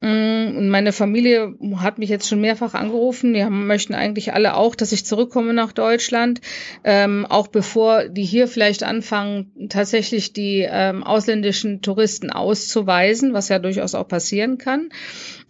Mm, 0.00 0.56
und 0.56 0.68
meine 0.68 0.92
Familie 0.92 1.54
hat 1.76 1.98
mich 1.98 2.08
jetzt 2.08 2.28
schon 2.28 2.40
mehrfach 2.40 2.74
angerufen. 2.74 3.34
Die 3.34 3.42
haben, 3.42 3.66
möchten 3.66 3.94
eigentlich 3.94 4.32
alle 4.32 4.54
auch, 4.54 4.74
dass 4.74 4.92
ich 4.92 5.04
zurückkomme 5.04 5.52
nach 5.52 5.72
Deutschland. 5.72 6.40
Ähm, 6.84 7.26
auch 7.26 7.48
bevor 7.48 8.08
die 8.08 8.24
hier 8.24 8.46
vielleicht 8.48 8.84
anfangen, 8.84 9.68
tatsächlich 9.68 10.32
die 10.32 10.66
ähm, 10.68 11.02
ausländischen 11.02 11.82
Touristen 11.82 12.30
auszuweisen, 12.30 13.32
was 13.32 13.48
ja 13.48 13.58
durchaus 13.58 13.94
auch 13.94 14.06
passieren 14.06 14.58
kann. 14.58 14.90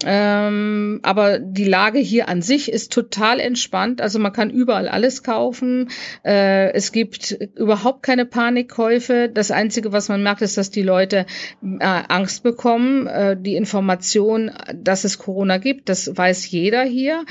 Ähm, 0.05 1.01
aber 1.03 1.41
die 1.41 1.65
Lage 1.65 1.99
hier 1.99 2.29
an 2.29 2.41
sich 2.41 2.71
ist 2.71 2.93
total 2.93 3.41
entspannt. 3.41 4.01
Also 4.01 4.19
man 4.19 4.33
kann 4.33 4.51
überall 4.51 4.89
alles 4.89 5.23
kaufen. 5.25 5.91
Äh, 6.25 6.73
es 6.73 6.93
gibt 6.93 7.33
überhaupt 7.57 8.05
keine 8.05 8.25
Panikkäufe. 8.25 9.29
Das 9.33 9.51
Einzige, 9.51 9.93
was 9.93 10.09
man 10.09 10.23
merkt, 10.23 10.43
ist, 10.43 10.57
dass 10.57 10.71
die 10.71 10.83
Leute 10.83 11.27
äh, 11.63 11.85
Angst 11.85 12.45
bekommen. 12.45 13.09
Äh, 13.09 13.37
die 13.41 13.57
Information, 13.57 14.53
dass 14.75 15.05
es 15.05 15.19
Corona 15.19 15.59
gibt, 15.59 15.89
das 15.89 16.17
weiß 16.17 16.49
jeder 16.49 16.85
hier. 16.85 17.25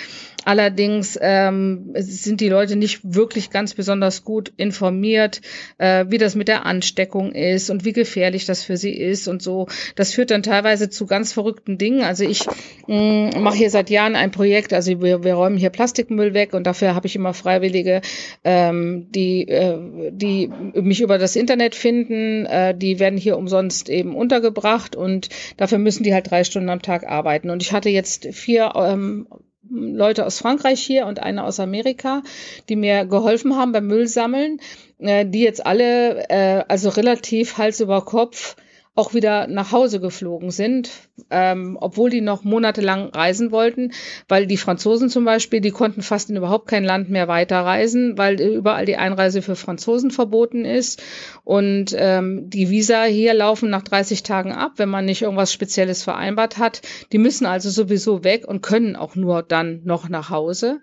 Allerdings 0.47 1.19
ähm, 1.21 1.93
sind 1.97 2.39
die 2.39 2.47
Leute 2.47 2.77
nicht 2.77 3.01
wirklich 3.03 3.49
ganz 3.49 3.73
besonders 3.73 4.23
gut 4.23 4.53
informiert, 4.55 5.41
äh, 5.77 6.05
wie 6.07 6.17
das 6.17 6.35
mit 6.35 6.47
der 6.47 6.65
Ansteckung 6.65 7.33
ist 7.33 7.69
und 7.69 7.83
wie 7.83 7.91
gefährlich 7.91 8.45
das 8.45 8.63
für 8.63 8.77
sie 8.77 8.93
ist 8.93 9.27
und 9.27 9.41
so. 9.41 9.67
Das 9.95 10.13
führt 10.13 10.31
dann 10.31 10.43
teilweise 10.43 10.89
zu 10.89 11.05
ganz 11.05 11.33
verrückten 11.33 11.77
Dingen. 11.77 12.01
Also 12.01 12.23
ich 12.23 12.47
mm, 12.87 13.41
mache 13.41 13.57
hier 13.57 13.69
seit 13.69 13.89
Jahren 13.89 14.15
ein 14.15 14.31
Projekt, 14.31 14.73
also 14.73 15.01
wir, 15.01 15.23
wir 15.23 15.33
räumen 15.33 15.57
hier 15.57 15.69
Plastikmüll 15.69 16.33
weg 16.33 16.53
und 16.53 16.65
dafür 16.65 16.95
habe 16.95 17.07
ich 17.07 17.15
immer 17.15 17.33
Freiwillige, 17.33 18.01
ähm, 18.43 19.07
die, 19.11 19.47
äh, 19.47 20.11
die 20.11 20.49
mich 20.75 21.01
über 21.01 21.17
das 21.17 21.35
Internet 21.35 21.75
finden. 21.75 22.45
Äh, 22.45 22.75
die 22.77 22.99
werden 22.99 23.17
hier 23.17 23.37
umsonst 23.37 23.89
eben 23.89 24.15
untergebracht 24.15 24.95
und 24.95 25.29
dafür 25.57 25.77
müssen 25.77 26.03
die 26.03 26.13
halt 26.13 26.29
drei 26.29 26.43
Stunden 26.43 26.69
am 26.69 26.81
Tag 26.81 27.07
arbeiten. 27.07 27.49
Und 27.49 27.61
ich 27.61 27.71
hatte 27.71 27.89
jetzt 27.89 28.27
vier 28.33 28.73
ähm, 28.75 29.27
Leute 29.69 30.25
aus 30.25 30.39
Frankreich 30.39 30.81
hier 30.81 31.05
und 31.05 31.21
eine 31.21 31.43
aus 31.43 31.59
Amerika, 31.59 32.23
die 32.69 32.75
mir 32.75 33.05
geholfen 33.05 33.55
haben 33.55 33.71
beim 33.71 33.87
Müllsammeln, 33.87 34.59
äh, 34.99 35.25
die 35.25 35.41
jetzt 35.41 35.65
alle 35.65 36.29
äh, 36.29 36.63
also 36.67 36.89
relativ 36.89 37.57
Hals 37.57 37.79
über 37.79 38.03
Kopf 38.03 38.55
auch 38.97 39.13
wieder 39.13 39.45
nach 39.45 39.71
Hause 39.71 39.99
geflogen 39.99 40.49
sind, 40.49 40.89
ähm, 41.29 41.77
obwohl 41.79 42.09
die 42.09 42.21
noch 42.21 42.43
monatelang 42.43 43.09
reisen 43.09 43.51
wollten, 43.51 43.91
weil 44.27 44.47
die 44.47 44.57
Franzosen 44.57 45.09
zum 45.09 45.23
Beispiel, 45.23 45.61
die 45.61 45.69
konnten 45.69 46.01
fast 46.01 46.31
in 46.31 46.35
überhaupt 46.35 46.67
kein 46.67 46.83
Land 46.83 47.07
mehr 47.07 47.27
weiterreisen, 47.27 48.17
weil 48.17 48.41
überall 48.41 48.87
die 48.87 48.97
Einreise 48.97 49.43
für 49.43 49.55
Franzosen 49.55 50.09
verboten 50.09 50.65
ist. 50.65 51.03
Und 51.43 51.95
ähm, 51.95 52.49
die 52.49 52.71
Visa 52.71 53.03
hier 53.03 53.35
laufen 53.35 53.69
nach 53.69 53.83
30 53.83 54.23
Tagen 54.23 54.51
ab, 54.51 54.73
wenn 54.77 54.89
man 54.89 55.05
nicht 55.05 55.21
irgendwas 55.21 55.53
Spezielles 55.53 56.01
vereinbart 56.01 56.57
hat. 56.57 56.81
Die 57.11 57.19
müssen 57.19 57.45
also 57.45 57.69
sowieso 57.69 58.23
weg 58.23 58.47
und 58.47 58.63
können 58.63 58.95
auch 58.95 59.15
nur 59.15 59.43
dann 59.43 59.81
noch 59.83 60.09
nach 60.09 60.31
Hause. 60.31 60.79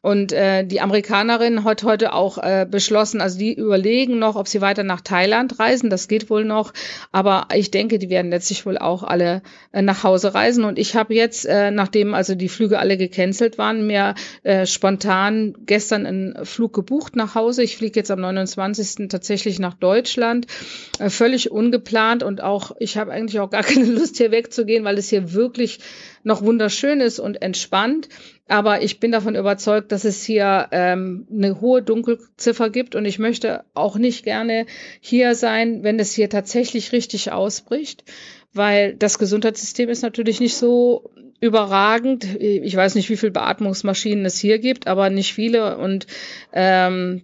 Und 0.00 0.32
äh, 0.32 0.64
die 0.64 0.80
Amerikanerin 0.80 1.64
hat 1.64 1.84
heute 1.84 2.14
auch 2.14 2.38
äh, 2.38 2.66
beschlossen, 2.68 3.20
also 3.20 3.38
die 3.38 3.52
überlegen 3.52 4.18
noch, 4.18 4.36
ob 4.36 4.48
sie 4.48 4.62
weiter 4.62 4.82
nach 4.82 5.02
Thailand 5.02 5.58
reisen. 5.58 5.90
Das 5.90 6.08
geht 6.08 6.30
wohl 6.30 6.46
noch, 6.46 6.72
aber 7.12 7.49
ich 7.54 7.70
denke, 7.70 7.98
die 7.98 8.10
werden 8.10 8.30
letztlich 8.30 8.66
wohl 8.66 8.78
auch 8.78 9.02
alle 9.02 9.42
äh, 9.72 9.82
nach 9.82 10.04
Hause 10.04 10.34
reisen. 10.34 10.64
Und 10.64 10.78
ich 10.78 10.96
habe 10.96 11.14
jetzt, 11.14 11.46
äh, 11.46 11.70
nachdem 11.70 12.14
also 12.14 12.34
die 12.34 12.48
Flüge 12.48 12.78
alle 12.78 12.96
gecancelt 12.96 13.58
waren, 13.58 13.86
mir 13.86 14.14
äh, 14.42 14.66
spontan 14.66 15.54
gestern 15.66 16.06
einen 16.06 16.44
Flug 16.44 16.72
gebucht 16.72 17.16
nach 17.16 17.34
Hause. 17.34 17.62
Ich 17.62 17.76
fliege 17.76 17.98
jetzt 17.98 18.10
am 18.10 18.20
29. 18.20 19.08
tatsächlich 19.08 19.58
nach 19.58 19.74
Deutschland, 19.74 20.46
äh, 20.98 21.10
völlig 21.10 21.50
ungeplant 21.50 22.22
und 22.22 22.42
auch, 22.42 22.72
ich 22.78 22.96
habe 22.96 23.12
eigentlich 23.12 23.40
auch 23.40 23.50
gar 23.50 23.62
keine 23.64 23.86
Lust 23.86 24.16
hier 24.16 24.30
wegzugehen, 24.30 24.84
weil 24.84 24.98
es 24.98 25.08
hier 25.08 25.32
wirklich 25.32 25.80
noch 26.22 26.42
wunderschön 26.42 27.00
ist 27.00 27.18
und 27.18 27.42
entspannt. 27.42 28.08
Aber 28.48 28.82
ich 28.82 29.00
bin 29.00 29.12
davon 29.12 29.36
überzeugt, 29.36 29.92
dass 29.92 30.04
es 30.04 30.24
hier 30.24 30.68
ähm, 30.72 31.26
eine 31.32 31.60
hohe 31.60 31.82
Dunkelziffer 31.82 32.70
gibt 32.70 32.94
und 32.94 33.04
ich 33.04 33.18
möchte 33.18 33.64
auch 33.74 33.96
nicht 33.96 34.24
gerne 34.24 34.66
hier 35.00 35.34
sein, 35.34 35.82
wenn 35.82 35.98
es 35.98 36.12
hier 36.12 36.28
tatsächlich 36.28 36.92
richtig 36.92 37.30
ausbricht, 37.32 38.04
weil 38.52 38.94
das 38.94 39.18
Gesundheitssystem 39.18 39.88
ist 39.88 40.02
natürlich 40.02 40.40
nicht 40.40 40.56
so 40.56 41.10
überragend. 41.40 42.24
Ich 42.38 42.76
weiß 42.76 42.94
nicht, 42.94 43.08
wie 43.08 43.16
viele 43.16 43.32
Beatmungsmaschinen 43.32 44.24
es 44.26 44.38
hier 44.38 44.58
gibt, 44.58 44.86
aber 44.86 45.08
nicht 45.08 45.32
viele. 45.32 45.78
Und 45.78 46.06
ähm, 46.52 47.22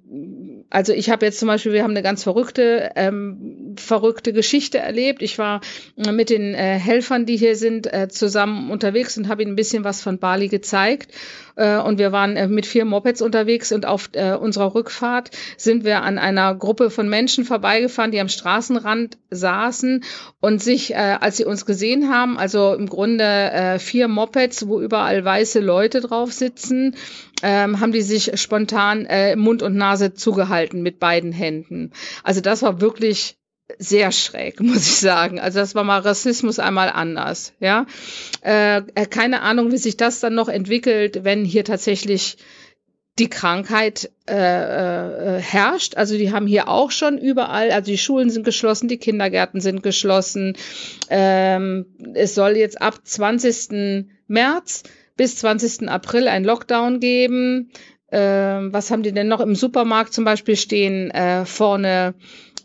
also 0.71 0.93
ich 0.93 1.11
habe 1.11 1.27
jetzt 1.27 1.39
zum 1.39 1.49
Beispiel, 1.49 1.73
wir 1.73 1.83
haben 1.83 1.91
eine 1.91 2.03
ganz 2.03 2.23
verrückte, 2.23 2.93
ähm, 2.97 3.75
verrückte 3.77 4.33
Geschichte 4.33 4.79
erlebt. 4.79 5.23
Ich 5.23 5.39
war 5.39 5.61
mit 5.97 6.31
den 6.31 6.55
äh, 6.55 6.79
Helfern, 6.79 7.27
die 7.27 7.37
hier 7.37 7.57
sind, 7.57 7.93
äh, 7.93 8.09
zusammen 8.09 8.71
unterwegs 8.71 9.19
und 9.19 9.29
habe 9.29 9.43
ihnen 9.43 9.53
ein 9.53 9.57
bisschen 9.57 9.85
was 9.85 10.01
von 10.01 10.19
Bali 10.19 10.49
gezeigt. 10.49 11.13
Äh, 11.57 11.79
und 11.79 11.99
wir 11.99 12.13
waren 12.13 12.37
äh, 12.37 12.47
mit 12.47 12.67
vier 12.67 12.85
Mopeds 12.85 13.23
unterwegs 13.23 13.73
und 13.73 13.87
auf 13.87 14.11
äh, 14.13 14.35
unserer 14.35 14.75
Rückfahrt 14.75 15.31
sind 15.57 15.85
wir 15.85 16.03
an 16.03 16.19
einer 16.19 16.55
Gruppe 16.55 16.91
von 16.91 17.09
Menschen 17.09 17.45
vorbeigefahren, 17.45 18.13
die 18.13 18.21
am 18.21 18.29
Straßenrand 18.29 19.19
saßen 19.31 20.05
und 20.41 20.63
sich, 20.63 20.97
als 20.97 21.39
sie 21.39 21.45
uns 21.45 21.67
gesehen 21.67 22.13
haben, 22.13 22.39
also 22.39 22.75
im 22.75 22.89
Grunde 22.89 23.77
vier 23.79 24.09
Mopeds, 24.09 24.69
wo 24.69 24.81
überall 24.81 25.25
weiße 25.25 25.61
Leute 25.61 26.01
drauf 26.01 26.33
sitzen, 26.33 26.95
ähm, 27.43 27.81
haben 27.81 27.93
die 27.93 28.03
sich 28.03 28.39
spontan 28.41 29.09
Mund 29.37 29.63
und 29.63 29.77
Nase 29.77 30.15
zugehalten 30.15 30.83
mit 30.83 30.99
beiden 30.99 31.33
Händen. 31.33 31.93
Also 32.23 32.41
das 32.41 32.63
war 32.63 32.81
wirklich 32.81 33.39
sehr 33.79 34.13
schräg, 34.13 34.61
muss 34.61 34.87
ich 34.87 34.97
sagen. 34.97 35.41
Also 35.41 35.59
das 35.59 35.75
war 35.75 35.85
mal 35.85 36.01
Rassismus 36.01 36.59
einmal 36.59 36.91
anders, 36.91 37.53
ja. 37.61 37.87
Äh, 38.43 38.79
äh, 38.95 39.07
keine 39.07 39.43
Ahnung, 39.43 39.73
wie 39.73 39.79
sich 39.79 39.97
das 39.97 40.21
dann 40.21 40.35
noch 40.35 40.49
entwickelt, 40.49 41.25
wenn 41.25 41.45
hier 41.45 41.65
tatsächlich 41.65 42.39
die 43.19 43.31
Krankheit 43.31 44.11
äh, 44.29 44.35
äh, 44.35 45.41
herrscht. 45.41 45.97
Also 45.97 46.19
die 46.19 46.33
haben 46.33 46.47
hier 46.47 46.69
auch 46.69 46.91
schon 46.91 47.17
überall, 47.17 47.71
also 47.71 47.91
die 47.91 47.99
Schulen 47.99 48.29
sind 48.29 48.45
geschlossen, 48.45 48.89
die 48.89 48.99
Kindergärten 48.99 49.61
sind 49.61 49.83
geschlossen. 49.83 50.55
Ähm, 51.09 51.87
es 52.15 52.35
soll 52.35 52.57
jetzt 52.57 52.81
ab 52.81 53.01
20. 53.03 54.07
März 54.29 54.83
bis 55.17 55.37
20. 55.37 55.89
April 55.89 56.29
ein 56.29 56.45
Lockdown 56.45 57.01
geben. 57.01 57.71
Ähm, 58.13 58.73
was 58.73 58.91
haben 58.91 59.03
die 59.03 59.13
denn 59.13 59.29
noch 59.29 59.41
im 59.41 59.55
Supermarkt 59.55 60.13
zum 60.13 60.25
Beispiel 60.25 60.57
stehen 60.57 61.11
äh, 61.11 61.47
vorne 61.47 62.15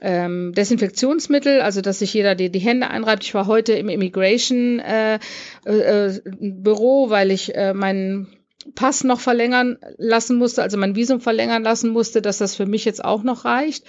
ähm, 0.02 0.54
Desinfektionsmittel, 0.54 1.62
also 1.62 1.82
dass 1.82 2.00
sich 2.00 2.14
jeder 2.14 2.36
die, 2.36 2.50
die 2.50 2.60
Hände 2.60 2.90
einreibt. 2.90 3.24
Ich 3.24 3.34
war 3.34 3.48
heute 3.48 3.74
im 3.74 3.90
Immigration 3.90 4.80
äh, 4.80 5.20
äh, 5.66 6.20
Büro, 6.40 7.10
weil 7.10 7.32
ich 7.32 7.56
äh, 7.56 7.74
meinen 7.74 8.28
Pass 8.76 9.04
noch 9.04 9.20
verlängern 9.20 9.80
lassen 9.98 10.38
musste, 10.38 10.62
also 10.62 10.78
mein 10.78 10.96
Visum 10.96 11.20
verlängern 11.20 11.64
lassen 11.64 11.90
musste, 11.90 12.22
dass 12.22 12.38
das 12.38 12.56
für 12.56 12.68
mich 12.68 12.86
jetzt 12.86 13.04
auch 13.04 13.24
noch 13.24 13.44
reicht. 13.44 13.86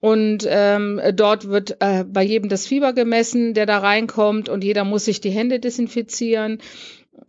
Und 0.00 0.46
ähm, 0.48 1.00
dort 1.14 1.48
wird 1.48 1.76
äh, 1.80 2.04
bei 2.04 2.22
jedem 2.22 2.48
das 2.48 2.66
Fieber 2.66 2.92
gemessen, 2.92 3.52
der 3.52 3.66
da 3.66 3.78
reinkommt, 3.78 4.48
und 4.48 4.64
jeder 4.64 4.84
muss 4.84 5.04
sich 5.04 5.20
die 5.20 5.30
Hände 5.30 5.60
desinfizieren. 5.60 6.58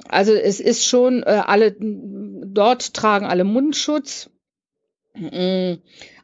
Also 0.07 0.33
es 0.33 0.59
ist 0.59 0.85
schon, 0.85 1.23
äh, 1.23 1.41
alle 1.45 1.75
dort 1.79 2.93
tragen 2.93 3.25
alle 3.25 3.43
Mundschutz. 3.43 4.29
Mm. 5.13 5.75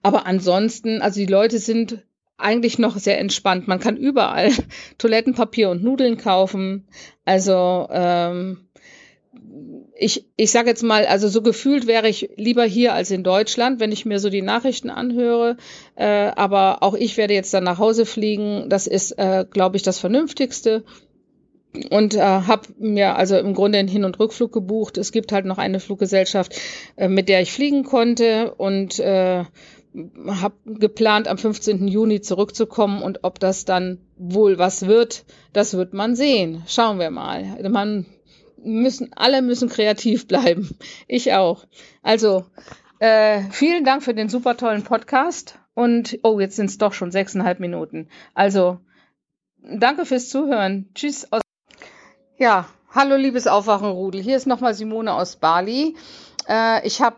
Aber 0.03 0.27
ansonsten, 0.27 1.01
also 1.01 1.19
die 1.19 1.25
Leute 1.25 1.57
sind 1.57 2.03
eigentlich 2.37 2.77
noch 2.77 2.97
sehr 2.97 3.19
entspannt. 3.19 3.67
Man 3.67 3.79
kann 3.79 3.97
überall 3.97 4.51
Toilettenpapier 4.97 5.69
und 5.69 5.83
Nudeln 5.83 6.17
kaufen. 6.17 6.87
Also 7.25 7.87
ähm, 7.89 8.67
ich, 9.95 10.25
ich 10.35 10.51
sage 10.51 10.69
jetzt 10.69 10.83
mal, 10.83 11.05
also 11.05 11.29
so 11.29 11.41
gefühlt 11.41 11.87
wäre 11.87 12.09
ich 12.09 12.29
lieber 12.35 12.65
hier 12.65 12.93
als 12.93 13.11
in 13.11 13.23
Deutschland, 13.23 13.79
wenn 13.79 13.91
ich 13.91 14.05
mir 14.05 14.19
so 14.19 14.29
die 14.29 14.41
Nachrichten 14.41 14.89
anhöre. 14.89 15.57
Äh, 15.95 16.31
aber 16.35 16.83
auch 16.83 16.95
ich 16.95 17.15
werde 17.15 17.33
jetzt 17.33 17.53
dann 17.53 17.63
nach 17.63 17.79
Hause 17.79 18.05
fliegen. 18.05 18.65
Das 18.69 18.87
ist, 18.87 19.11
äh, 19.13 19.45
glaube 19.49 19.77
ich, 19.77 19.83
das 19.83 19.99
Vernünftigste. 19.99 20.83
Und 21.89 22.13
äh, 22.13 22.19
habe 22.19 22.67
mir 22.77 23.15
also 23.15 23.37
im 23.37 23.53
Grunde 23.53 23.79
einen 23.79 23.87
Hin- 23.87 24.05
und 24.05 24.19
Rückflug 24.19 24.51
gebucht. 24.51 24.97
Es 24.97 25.11
gibt 25.11 25.31
halt 25.31 25.45
noch 25.45 25.57
eine 25.57 25.79
Fluggesellschaft, 25.79 26.55
äh, 26.97 27.07
mit 27.07 27.29
der 27.29 27.41
ich 27.41 27.51
fliegen 27.51 27.83
konnte 27.83 28.53
und 28.55 28.99
äh, 28.99 29.43
habe 30.27 30.55
geplant, 30.65 31.27
am 31.27 31.37
15. 31.37 31.87
Juni 31.87 32.21
zurückzukommen 32.21 33.01
und 33.01 33.19
ob 33.23 33.39
das 33.39 33.65
dann 33.65 33.99
wohl 34.17 34.57
was 34.57 34.87
wird, 34.87 35.25
das 35.53 35.75
wird 35.75 35.93
man 35.93 36.15
sehen. 36.15 36.63
Schauen 36.67 36.99
wir 36.99 37.11
mal. 37.11 37.43
Man 37.69 38.05
müssen, 38.57 39.11
alle 39.13 39.41
müssen 39.41 39.69
kreativ 39.69 40.27
bleiben. 40.27 40.77
Ich 41.07 41.33
auch. 41.33 41.65
Also, 42.01 42.45
äh, 42.99 43.41
vielen 43.51 43.83
Dank 43.83 44.03
für 44.03 44.13
den 44.13 44.29
super 44.29 44.57
tollen 44.57 44.83
Podcast. 44.83 45.59
Und, 45.75 46.19
oh, 46.23 46.39
jetzt 46.39 46.55
sind 46.55 46.69
es 46.69 46.77
doch 46.77 46.93
schon 46.93 47.11
sechseinhalb 47.11 47.59
Minuten. 47.59 48.07
Also, 48.33 48.79
danke 49.61 50.05
fürs 50.05 50.29
Zuhören. 50.29 50.89
Tschüss. 50.93 51.31
Aus 51.31 51.41
ja, 52.37 52.67
hallo 52.89 53.15
liebes 53.15 53.47
Aufwachenrudel. 53.47 54.21
Hier 54.21 54.35
ist 54.35 54.47
nochmal 54.47 54.73
Simone 54.73 55.13
aus 55.13 55.35
Bali. 55.35 55.95
Äh, 56.47 56.85
ich 56.85 57.01
habe 57.01 57.17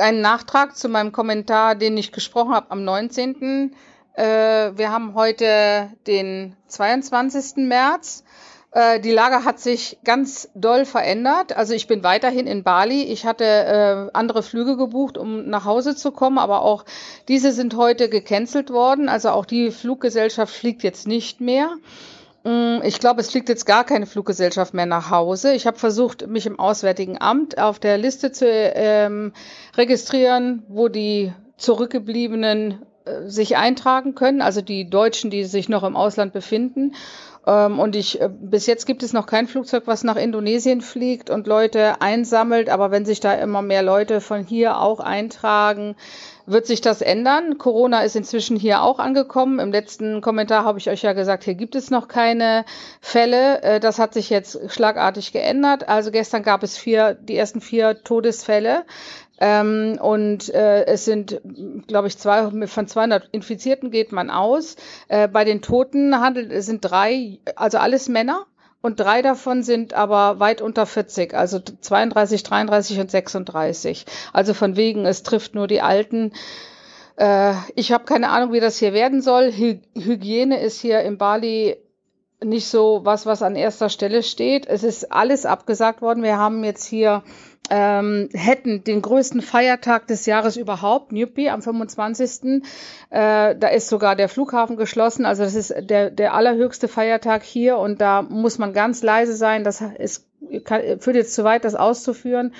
einen 0.00 0.20
Nachtrag 0.20 0.76
zu 0.76 0.88
meinem 0.88 1.12
Kommentar, 1.12 1.74
den 1.74 1.96
ich 1.96 2.12
gesprochen 2.12 2.54
habe 2.54 2.70
am 2.70 2.84
19. 2.84 3.74
Äh, 4.14 4.22
wir 4.24 4.90
haben 4.90 5.14
heute 5.14 5.90
den 6.06 6.56
22. 6.66 7.66
März. 7.68 8.24
Äh, 8.72 9.00
die 9.00 9.12
Lage 9.12 9.44
hat 9.44 9.60
sich 9.60 9.98
ganz 10.04 10.50
doll 10.54 10.84
verändert. 10.84 11.56
Also 11.56 11.72
ich 11.74 11.86
bin 11.86 12.02
weiterhin 12.02 12.46
in 12.46 12.62
Bali. 12.62 13.04
Ich 13.04 13.24
hatte 13.26 13.44
äh, 13.44 14.16
andere 14.16 14.42
Flüge 14.42 14.76
gebucht, 14.76 15.16
um 15.16 15.48
nach 15.48 15.64
Hause 15.64 15.96
zu 15.96 16.10
kommen, 16.10 16.38
aber 16.38 16.62
auch 16.62 16.84
diese 17.28 17.52
sind 17.52 17.76
heute 17.76 18.08
gecancelt 18.08 18.70
worden. 18.70 19.08
Also 19.08 19.30
auch 19.30 19.46
die 19.46 19.70
Fluggesellschaft 19.70 20.54
fliegt 20.54 20.82
jetzt 20.82 21.06
nicht 21.06 21.40
mehr. 21.40 21.76
Mm, 22.48 22.80
ich 22.82 22.98
glaube, 22.98 23.20
es 23.20 23.30
fliegt 23.30 23.50
jetzt 23.50 23.66
gar 23.66 23.84
keine 23.84 24.06
Fluggesellschaft 24.06 24.72
mehr 24.72 24.86
nach 24.86 25.10
Hause. 25.10 25.52
Ich 25.52 25.66
habe 25.66 25.78
versucht, 25.78 26.26
mich 26.26 26.46
im 26.46 26.58
Auswärtigen 26.58 27.20
Amt 27.20 27.58
auf 27.58 27.78
der 27.78 27.98
Liste 27.98 28.32
zu 28.32 28.46
ähm, 28.48 29.34
registrieren, 29.76 30.62
wo 30.66 30.88
die 30.88 31.34
zurückgebliebenen 31.58 32.86
äh, 33.04 33.28
sich 33.28 33.58
eintragen 33.58 34.14
können, 34.14 34.40
also 34.40 34.62
die 34.62 34.88
Deutschen, 34.88 35.30
die 35.30 35.44
sich 35.44 35.68
noch 35.68 35.82
im 35.82 35.94
Ausland 35.94 36.32
befinden. 36.32 36.94
Ähm, 37.46 37.78
und 37.78 37.94
ich, 37.94 38.18
äh, 38.18 38.30
bis 38.30 38.66
jetzt 38.66 38.86
gibt 38.86 39.02
es 39.02 39.12
noch 39.12 39.26
kein 39.26 39.46
Flugzeug, 39.46 39.82
was 39.84 40.02
nach 40.02 40.16
Indonesien 40.16 40.80
fliegt 40.80 41.28
und 41.28 41.46
Leute 41.46 42.00
einsammelt. 42.00 42.70
Aber 42.70 42.90
wenn 42.90 43.04
sich 43.04 43.20
da 43.20 43.34
immer 43.34 43.60
mehr 43.60 43.82
Leute 43.82 44.22
von 44.22 44.42
hier 44.42 44.80
auch 44.80 45.00
eintragen, 45.00 45.96
wird 46.48 46.66
sich 46.66 46.80
das 46.80 47.02
ändern. 47.02 47.58
Corona 47.58 48.00
ist 48.00 48.16
inzwischen 48.16 48.56
hier 48.56 48.82
auch 48.82 48.98
angekommen. 48.98 49.58
Im 49.58 49.70
letzten 49.70 50.20
Kommentar 50.20 50.64
habe 50.64 50.78
ich 50.78 50.88
euch 50.88 51.02
ja 51.02 51.12
gesagt, 51.12 51.44
hier 51.44 51.54
gibt 51.54 51.74
es 51.74 51.90
noch 51.90 52.08
keine 52.08 52.64
Fälle. 53.00 53.62
Äh, 53.62 53.80
das 53.80 53.98
hat 53.98 54.14
sich 54.14 54.30
jetzt 54.30 54.58
schlagartig 54.72 55.32
geändert. 55.32 55.88
Also 55.88 56.10
gestern 56.10 56.42
gab 56.42 56.62
es 56.62 56.78
vier, 56.78 57.14
die 57.14 57.36
ersten 57.36 57.60
vier 57.60 58.02
Todesfälle. 58.02 58.84
Ähm, 59.40 59.98
und 60.00 60.52
äh, 60.52 60.86
es 60.86 61.04
sind, 61.04 61.40
glaube 61.86 62.08
ich, 62.08 62.18
zwei, 62.18 62.66
von 62.66 62.88
200 62.88 63.28
Infizierten 63.30 63.90
geht 63.90 64.10
man 64.10 64.30
aus. 64.30 64.76
Äh, 65.08 65.28
bei 65.28 65.44
den 65.44 65.62
Toten 65.62 66.20
handelt, 66.20 66.50
sind 66.64 66.80
drei, 66.80 67.38
also 67.54 67.78
alles 67.78 68.08
Männer. 68.08 68.46
Und 68.80 69.00
drei 69.00 69.22
davon 69.22 69.62
sind 69.62 69.92
aber 69.94 70.38
weit 70.38 70.62
unter 70.62 70.86
40, 70.86 71.34
also 71.34 71.58
32, 71.58 72.42
33 72.44 73.00
und 73.00 73.10
36. 73.10 74.06
Also 74.32 74.54
von 74.54 74.76
wegen, 74.76 75.04
es 75.04 75.24
trifft 75.24 75.54
nur 75.54 75.66
die 75.66 75.80
Alten. 75.80 76.32
Äh, 77.16 77.54
ich 77.74 77.90
habe 77.92 78.04
keine 78.04 78.30
Ahnung, 78.30 78.52
wie 78.52 78.60
das 78.60 78.78
hier 78.78 78.92
werden 78.92 79.20
soll. 79.20 79.50
Hy 79.50 79.80
Hygiene 79.94 80.60
ist 80.60 80.80
hier 80.80 81.00
in 81.00 81.18
Bali 81.18 81.76
nicht 82.42 82.68
so 82.68 83.00
was, 83.02 83.26
was 83.26 83.42
an 83.42 83.56
erster 83.56 83.88
Stelle 83.88 84.22
steht. 84.22 84.66
Es 84.66 84.84
ist 84.84 85.10
alles 85.10 85.44
abgesagt 85.44 86.00
worden. 86.00 86.22
Wir 86.22 86.38
haben 86.38 86.62
jetzt 86.62 86.86
hier 86.86 87.24
ähm, 87.70 88.28
hätten 88.32 88.84
den 88.84 89.02
größten 89.02 89.42
Feiertag 89.42 90.06
des 90.06 90.26
Jahres 90.26 90.56
überhaupt, 90.56 91.12
Newpi, 91.12 91.48
am 91.48 91.62
25. 91.62 92.62
Äh, 93.10 93.56
da 93.56 93.68
ist 93.68 93.88
sogar 93.88 94.16
der 94.16 94.28
Flughafen 94.28 94.76
geschlossen. 94.76 95.24
Also 95.26 95.42
das 95.44 95.54
ist 95.54 95.74
der, 95.78 96.10
der 96.10 96.34
allerhöchste 96.34 96.88
Feiertag 96.88 97.42
hier 97.42 97.78
und 97.78 98.00
da 98.00 98.22
muss 98.22 98.58
man 98.58 98.72
ganz 98.72 99.02
leise 99.02 99.34
sein. 99.34 99.64
Das 99.64 99.82
ist, 99.98 100.26
kann, 100.64 101.00
führt 101.00 101.16
jetzt 101.16 101.34
zu 101.34 101.44
weit, 101.44 101.64
das 101.64 101.74
auszuführen. 101.74 102.52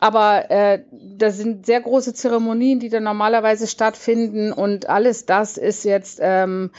Aber 0.00 0.50
äh, 0.50 0.80
das 0.90 1.36
sind 1.36 1.66
sehr 1.66 1.82
große 1.82 2.14
Zeremonien, 2.14 2.80
die 2.80 2.88
da 2.88 3.00
normalerweise 3.00 3.66
stattfinden 3.66 4.50
und 4.50 4.88
alles 4.88 5.26
das 5.26 5.58
ist 5.58 5.84
jetzt 5.84 6.18
ähm, 6.22 6.70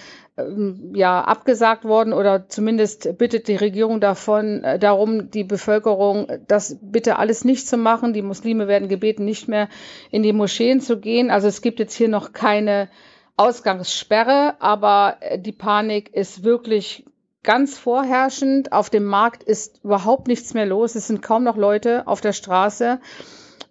ja 0.94 1.22
abgesagt 1.22 1.84
worden 1.84 2.14
oder 2.14 2.48
zumindest 2.48 3.18
bittet 3.18 3.48
die 3.48 3.56
Regierung 3.56 4.00
davon 4.00 4.64
äh, 4.64 4.80
darum, 4.80 5.30
die 5.30 5.44
Bevölkerung 5.44 6.28
das 6.48 6.78
bitte 6.82 7.18
alles 7.18 7.44
nicht 7.44 7.68
zu 7.68 7.78
machen. 7.78 8.14
Die 8.14 8.22
Muslime 8.22 8.68
werden 8.68 8.88
gebeten, 8.88 9.26
nicht 9.26 9.48
mehr 9.48 9.68
in 10.10 10.24
die 10.24 10.34
Moscheen 10.34 10.80
zu 10.80 11.00
gehen. 11.00 11.30
Also 11.30 11.48
es 11.48 11.62
gibt 11.62 11.80
jetzt 11.80 11.96
hier 11.96 12.08
noch 12.08 12.32
keine 12.32 12.90
Ausgangssperre, 13.36 14.56
aber 14.60 15.18
äh, 15.20 15.38
die 15.38 15.52
Panik 15.52 16.14
ist 16.14 16.44
wirklich 16.44 17.06
ganz 17.44 17.78
vorherrschend. 17.78 18.72
Auf 18.72 18.90
dem 18.90 19.04
Markt 19.04 19.44
ist 19.44 19.84
überhaupt 19.84 20.28
nichts 20.28 20.54
mehr 20.54 20.66
los. 20.66 20.96
Es 20.96 21.08
sind 21.08 21.22
kaum 21.22 21.44
noch 21.44 21.58
Leute 21.58 22.08
auf 22.08 22.22
der 22.22 22.34
Straße. 22.34 23.00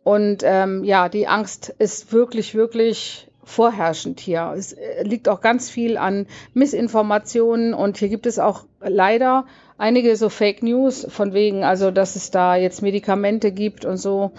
Und 0.03 0.43
ähm, 0.44 0.85
ja, 0.85 1.09
die 1.09 1.26
Angst 1.26 1.75
ist 1.78 2.12
wirklich, 2.12 2.55
wirklich 2.55 3.29
vorherrschend 3.50 4.20
hier. 4.20 4.54
Es 4.56 4.72
äh, 4.72 5.02
liegt 5.02 5.28
auch 5.28 5.40
ganz 5.40 5.68
viel 5.68 5.97
an 5.97 6.26
Missinformationen 6.54 7.74
und 7.74 7.99
hier 7.99 8.08
gibt 8.08 8.26
es 8.26 8.38
auch 8.38 8.65
leider 8.81 9.44
einige 9.78 10.16
so 10.16 10.28
Fake 10.28 10.62
News 10.62 11.06
von 11.08 11.33
wegen, 11.33 11.65
also 11.65 11.90
dass 11.90 12.16
es 12.16 12.31
da 12.31 12.56
jetzt 12.56 12.83
Medikamente 12.83 13.52
gibt 13.52 13.84
und 13.84 13.97
so. 13.97 14.33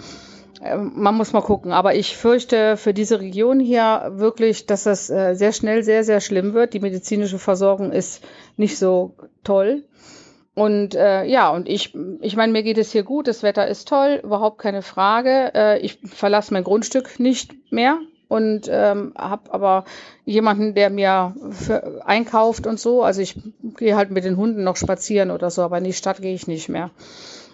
Ähm, 0.62 0.92
man 0.94 1.14
muss 1.14 1.32
mal 1.32 1.42
gucken, 1.42 1.72
aber 1.72 1.94
ich 1.94 2.16
fürchte 2.16 2.76
für 2.76 2.94
diese 2.94 3.20
Region 3.20 3.60
hier 3.60 4.12
wirklich, 4.14 4.66
dass 4.66 4.84
das 4.84 5.10
äh, 5.10 5.34
sehr 5.34 5.52
schnell 5.52 5.82
sehr, 5.82 6.04
sehr 6.04 6.20
schlimm 6.20 6.54
wird. 6.54 6.74
Die 6.74 6.80
medizinische 6.80 7.38
Versorgung 7.38 7.92
ist 7.92 8.22
nicht 8.56 8.78
so 8.78 9.14
toll. 9.44 9.84
Und 10.54 10.94
äh, 10.94 11.24
ja, 11.24 11.50
und 11.50 11.68
ich, 11.68 11.94
ich 12.20 12.36
meine, 12.36 12.52
mir 12.52 12.62
geht 12.62 12.76
es 12.76 12.92
hier 12.92 13.04
gut, 13.04 13.26
das 13.26 13.42
Wetter 13.42 13.66
ist 13.66 13.88
toll, 13.88 14.20
überhaupt 14.22 14.58
keine 14.58 14.82
Frage. 14.82 15.50
Äh, 15.54 15.78
ich 15.80 15.98
verlasse 16.04 16.52
mein 16.52 16.64
Grundstück 16.64 17.18
nicht 17.18 17.54
mehr, 17.72 17.98
und 18.32 18.66
ähm, 18.72 19.12
habe 19.14 19.52
aber 19.52 19.84
jemanden, 20.24 20.74
der 20.74 20.88
mir 20.88 21.34
für, 21.50 22.00
einkauft 22.06 22.66
und 22.66 22.80
so. 22.80 23.02
Also 23.02 23.20
ich 23.20 23.38
gehe 23.76 23.94
halt 23.94 24.10
mit 24.10 24.24
den 24.24 24.38
Hunden 24.38 24.64
noch 24.64 24.76
spazieren 24.76 25.30
oder 25.30 25.50
so, 25.50 25.60
aber 25.60 25.76
in 25.76 25.84
die 25.84 25.92
Stadt 25.92 26.22
gehe 26.22 26.34
ich 26.34 26.46
nicht 26.46 26.70
mehr. 26.70 26.90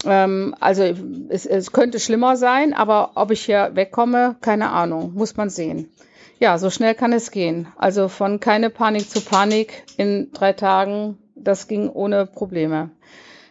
Ähm, 0.07 0.55
also 0.61 0.85
es, 1.31 1.47
es 1.47 1.73
könnte 1.73 1.99
schlimmer 1.99 2.37
sein, 2.37 2.75
aber 2.75 3.11
ob 3.17 3.33
ich 3.33 3.45
hier 3.45 3.73
wegkomme, 3.75 4.37
keine 4.41 4.71
Ahnung, 4.71 5.15
muss 5.15 5.37
man 5.37 5.51
sehen. 5.51 5.91
Ja, 6.39 6.59
so 6.59 6.71
schnell 6.71 6.95
kann 6.95 7.13
es 7.13 7.33
gehen. 7.33 7.67
Also 7.77 8.07
von 8.07 8.39
keine 8.39 8.71
Panik 8.71 9.11
zu 9.11 9.21
Panik 9.21 9.83
in 9.97 10.31
drei 10.33 10.53
Tagen, 10.53 11.19
das 11.35 11.67
ging 11.67 11.89
ohne 11.89 12.25
Probleme. 12.25 12.91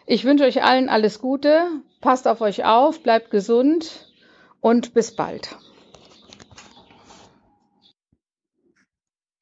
Ich 0.06 0.24
wünsche 0.24 0.44
euch 0.44 0.64
allen 0.64 0.88
alles 0.88 1.18
Gute, 1.18 1.66
passt 2.00 2.26
auf 2.26 2.40
euch 2.40 2.64
auf, 2.64 3.02
bleibt 3.02 3.30
gesund 3.30 4.14
und 4.62 4.94
bis 4.94 5.14
bald. 5.14 5.58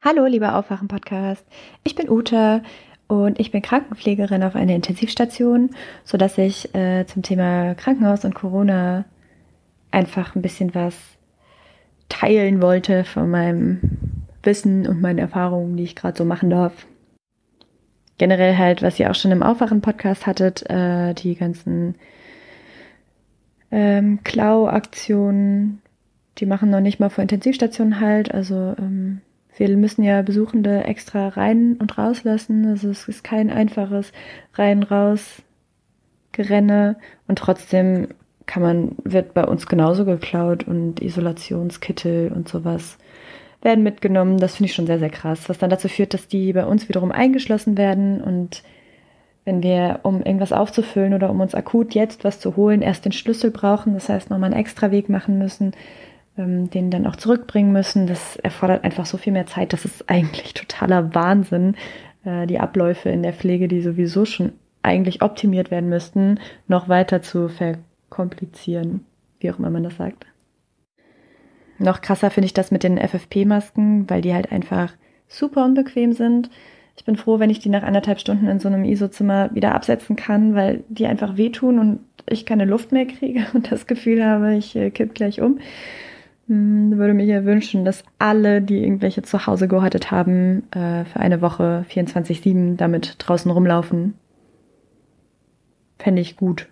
Hallo, 0.09 0.25
lieber 0.27 0.55
Aufwachen-Podcast. 0.55 1.45
Ich 1.83 1.97
bin 1.97 2.09
Ute 2.09 2.63
und 3.09 3.41
ich 3.41 3.51
bin 3.51 3.61
Krankenpflegerin 3.61 4.45
auf 4.45 4.55
einer 4.55 4.77
Intensivstation, 4.77 5.71
sodass 6.05 6.39
ich 6.39 6.73
äh, 6.77 7.07
zum 7.07 7.25
Thema 7.25 7.75
Krankenhaus 7.75 8.25
und 8.25 8.33
Corona 8.33 9.05
einfach 9.91 10.37
ein 10.37 10.43
bisschen 10.43 10.77
was 10.77 10.95
teilen 12.09 12.63
wollte 12.63 13.03
von 13.03 13.29
meinem 13.29 13.81
Wissen 14.45 14.87
und 14.87 15.01
meinen 15.01 15.19
Erfahrungen, 15.19 15.77
die 15.77 15.83
ich 15.83 15.97
gerade 15.97 16.17
so 16.17 16.25
machen 16.25 16.51
darf. 16.51 16.87
Generell 18.17 18.57
halt, 18.57 18.83
was 18.83 19.01
ihr 19.01 19.11
auch 19.11 19.17
schon 19.17 19.33
im 19.33 19.43
Aufwachen-Podcast 19.43 20.25
hattet, 20.25 20.71
äh, 20.71 21.15
die 21.15 21.35
ganzen 21.35 21.97
ähm, 23.73 24.21
Klau-Aktionen, 24.23 25.83
die 26.39 26.47
machen 26.47 26.71
noch 26.71 26.79
nicht 26.79 27.01
mal 27.01 27.11
vor 27.11 27.23
Intensivstationen 27.23 28.01
halt. 28.01 28.33
Also 28.33 28.77
ähm, 28.79 29.21
wir 29.57 29.75
müssen 29.77 30.03
ja 30.03 30.23
Besuchende 30.23 30.85
extra 30.85 31.29
rein 31.29 31.77
und 31.79 31.97
rauslassen. 31.97 32.67
Also 32.67 32.91
es 32.91 33.09
ist 33.09 33.25
kein 33.25 33.51
einfaches 33.51 34.13
rein 34.55 34.83
raus 34.83 35.43
Gerenne 36.33 36.97
und 37.27 37.39
trotzdem 37.39 38.09
kann 38.45 38.63
man 38.63 38.97
wird 39.03 39.35
bei 39.35 39.45
uns 39.45 39.67
genauso 39.67 40.05
geklaut 40.05 40.65
und 40.69 41.01
Isolationskittel 41.01 42.31
und 42.33 42.49
sowas 42.49 42.99
werden 43.63 43.83
mitgenommen. 43.83 44.39
Das 44.39 44.57
finde 44.57 44.69
ich 44.69 44.75
schon 44.75 44.87
sehr 44.87 44.99
sehr 44.99 45.11
krass, 45.11 45.49
was 45.49 45.59
dann 45.59 45.71
dazu 45.71 45.89
führt, 45.89 46.15
dass 46.15 46.29
die 46.29 46.53
bei 46.53 46.67
uns 46.67 46.89
wiederum 46.89 47.11
eingeschlossen 47.11 47.79
werden 47.79 48.21
und 48.21 48.63
wenn 49.47 49.63
wir, 49.63 50.01
um 50.03 50.23
irgendwas 50.23 50.53
aufzufüllen 50.53 51.15
oder 51.15 51.31
um 51.31 51.41
uns 51.41 51.55
akut 51.55 51.95
jetzt 51.95 52.25
was 52.25 52.41
zu 52.41 52.57
holen, 52.57 52.83
erst 52.83 53.05
den 53.05 53.13
Schlüssel 53.13 53.53
brauchen, 53.53 53.95
das 53.95 54.09
heißt 54.09 54.29
nochmal 54.29 54.53
einen 54.53 54.61
extra 54.61 54.91
Weg 54.91 55.09
machen 55.09 55.39
müssen, 55.39 55.73
ähm, 56.39 56.71
den 56.71 56.91
dann 56.91 57.07
auch 57.07 57.17
zurückbringen 57.17 57.73
müssen. 57.73 58.07
Das 58.07 58.37
erfordert 58.37 58.85
einfach 58.85 59.07
so 59.07 59.17
viel 59.17 59.33
mehr 59.33 59.47
Zeit. 59.47 59.73
Das 59.73 59.85
ist 59.85 60.09
eigentlich 60.09 60.55
totaler 60.55 61.15
Wahnsinn. 61.15 61.77
Äh, 62.25 62.47
die 62.47 62.61
Abläufe 62.61 63.09
in 63.09 63.23
der 63.23 63.33
Pflege, 63.33 63.69
die 63.69 63.81
sowieso 63.81 64.25
schon 64.25 64.53
eigentlich 64.83 65.23
optimiert 65.23 65.71
werden 65.71 65.89
müssten, 65.89 66.39
noch 66.69 66.89
weiter 66.89 67.23
zu 67.23 67.49
verkomplizieren, 67.49 69.05
wie 69.41 69.51
auch 69.51 69.59
immer 69.59 69.71
man 69.71 69.83
das 69.83 69.97
sagt. 69.97 70.27
Noch 71.79 72.01
krasser 72.01 72.31
finde 72.31 72.47
ich 72.47 72.55
das 72.55 72.71
mit 72.71 72.83
den 72.85 72.97
FFP-Masken, 72.97 74.09
weil 74.09 74.23
die 74.23 74.33
halt 74.33 74.53
einfach 74.53 74.95
super 75.29 75.65
unbequem 75.65 76.13
sind. 76.13 76.51
Ich 76.97 77.05
bin 77.05 77.17
froh, 77.17 77.39
wenn 77.39 77.51
ich 77.51 77.59
die 77.59 77.69
nach 77.69 77.83
anderthalb 77.83 78.21
Stunden 78.21 78.49
in 78.49 78.61
so 78.61 78.69
einem 78.69 78.85
ISO-Zimmer 78.85 79.51
wieder 79.53 79.75
absetzen 79.75 80.17
kann, 80.17 80.55
weil 80.55 80.85
die 80.89 81.07
einfach 81.07 81.37
wehtun 81.37 81.79
und 81.79 82.01
ich 82.29 82.47
keine 82.47 82.65
Luft 82.65 82.93
mehr 82.93 83.07
kriege 83.07 83.47
und 83.55 83.71
das 83.71 83.87
Gefühl 83.87 84.25
habe, 84.25 84.55
ich 84.55 84.75
äh, 84.77 84.91
kipp 84.91 85.15
gleich 85.15 85.41
um. 85.43 85.59
Hm, 86.49 86.97
würde 86.97 87.15
mir 87.15 87.25
ja 87.25 87.45
wünschen, 87.45 87.85
dass 87.85 88.05
alle, 88.19 88.63
die 88.63 88.83
irgendwelche 88.83 89.23
zu 89.23 89.47
Hause 89.47 89.69
gehortet 89.69 90.11
haben, 90.11 90.71
äh, 90.71 91.05
für 91.05 91.21
eine 91.21 91.41
Woche 91.41 91.85
24-7 91.91 92.77
damit 92.77 93.17
draußen 93.19 93.51
rumlaufen. 93.51 94.15
Fände 95.99 96.23
ich 96.23 96.37
gut. 96.37 96.69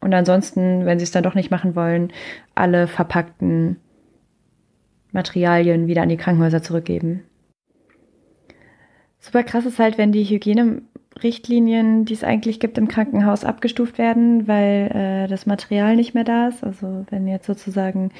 Und 0.00 0.14
ansonsten, 0.14 0.84
wenn 0.86 0.98
sie 0.98 1.04
es 1.04 1.12
dann 1.12 1.22
doch 1.22 1.34
nicht 1.34 1.50
machen 1.50 1.74
wollen, 1.76 2.12
alle 2.54 2.86
verpackten 2.86 3.76
Materialien 5.12 5.86
wieder 5.86 6.02
an 6.02 6.08
die 6.08 6.16
Krankenhäuser 6.16 6.62
zurückgeben. 6.62 7.24
Super 9.20 9.42
krass 9.42 9.64
ist 9.64 9.78
halt, 9.78 9.96
wenn 9.96 10.12
die 10.12 10.24
Hygienerichtlinien, 10.24 12.04
die 12.04 12.12
es 12.12 12.24
eigentlich 12.24 12.60
gibt 12.60 12.76
im 12.76 12.88
Krankenhaus, 12.88 13.44
abgestuft 13.44 13.96
werden, 13.96 14.46
weil 14.46 14.90
äh, 14.92 15.28
das 15.28 15.46
Material 15.46 15.96
nicht 15.96 16.14
mehr 16.14 16.24
da 16.24 16.48
ist. 16.48 16.62
Also 16.62 17.06
wenn 17.08 17.26
jetzt 17.26 17.46
sozusagen 17.46 18.10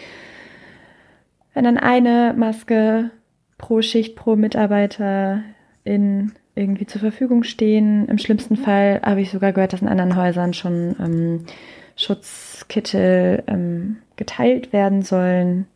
wenn 1.54 1.64
dann 1.64 1.78
eine 1.78 2.34
Maske 2.36 3.10
pro 3.58 3.80
Schicht, 3.80 4.16
pro 4.16 4.36
Mitarbeiter 4.36 5.42
in 5.84 6.32
irgendwie 6.54 6.86
zur 6.86 7.00
Verfügung 7.00 7.42
stehen. 7.42 8.06
Im 8.08 8.18
schlimmsten 8.18 8.56
Fall 8.56 9.00
habe 9.04 9.20
ich 9.20 9.30
sogar 9.30 9.52
gehört, 9.52 9.72
dass 9.72 9.82
in 9.82 9.88
anderen 9.88 10.16
Häusern 10.16 10.54
schon 10.54 10.94
ähm, 11.00 11.46
Schutzkittel 11.96 13.42
ähm, 13.46 13.96
geteilt 14.16 14.72
werden 14.72 15.02
sollen. 15.02 15.66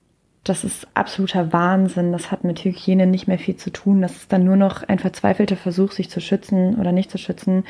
Das 0.44 0.64
ist 0.64 0.86
absoluter 0.94 1.52
Wahnsinn. 1.52 2.12
Das 2.12 2.30
hat 2.30 2.44
mit 2.44 2.64
Hygiene 2.64 3.06
nicht 3.06 3.26
mehr 3.26 3.38
viel 3.38 3.56
zu 3.56 3.70
tun. 3.70 4.02
Das 4.02 4.16
ist 4.16 4.32
dann 4.32 4.44
nur 4.44 4.56
noch 4.56 4.82
ein 4.82 4.98
verzweifelter 4.98 5.56
Versuch, 5.56 5.92
sich 5.92 6.10
zu 6.10 6.20
schützen 6.20 6.76
oder 6.76 6.92
nicht 6.92 7.10
zu 7.10 7.18
schützen, 7.18 7.64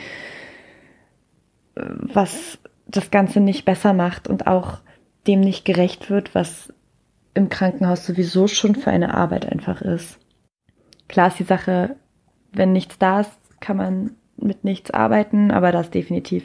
was 1.74 2.58
das 2.86 3.10
Ganze 3.10 3.40
nicht 3.40 3.64
besser 3.64 3.92
macht 3.92 4.28
und 4.28 4.46
auch 4.46 4.78
dem 5.26 5.40
nicht 5.40 5.64
gerecht 5.64 6.10
wird, 6.10 6.34
was 6.34 6.72
im 7.38 7.48
Krankenhaus 7.48 8.04
sowieso 8.04 8.48
schon 8.48 8.74
für 8.74 8.90
eine 8.90 9.14
Arbeit 9.14 9.50
einfach 9.50 9.80
ist. 9.80 10.18
Klar 11.08 11.28
ist 11.28 11.38
die 11.38 11.44
Sache, 11.44 11.96
wenn 12.52 12.72
nichts 12.72 12.98
da 12.98 13.20
ist, 13.20 13.32
kann 13.60 13.76
man 13.76 14.10
mit 14.36 14.64
nichts 14.64 14.90
arbeiten, 14.90 15.50
aber 15.50 15.72
da 15.72 15.80
ist 15.80 15.94
definitiv 15.94 16.44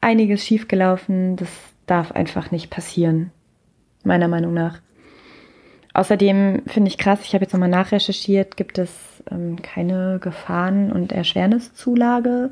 einiges 0.00 0.44
schiefgelaufen. 0.44 1.36
Das 1.36 1.48
darf 1.86 2.12
einfach 2.12 2.50
nicht 2.50 2.70
passieren, 2.70 3.30
meiner 4.04 4.28
Meinung 4.28 4.54
nach. 4.54 4.80
Außerdem 5.94 6.62
finde 6.66 6.88
ich 6.88 6.96
krass, 6.96 7.20
ich 7.22 7.34
habe 7.34 7.44
jetzt 7.44 7.52
nochmal 7.52 7.68
nachrecherchiert, 7.68 8.56
gibt 8.56 8.78
es 8.78 9.22
ähm, 9.30 9.60
keine 9.60 10.18
Gefahren- 10.20 10.90
und 10.90 11.12
Erschwerniszulage 11.12 12.50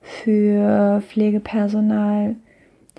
für 0.00 1.02
Pflegepersonal. 1.06 2.36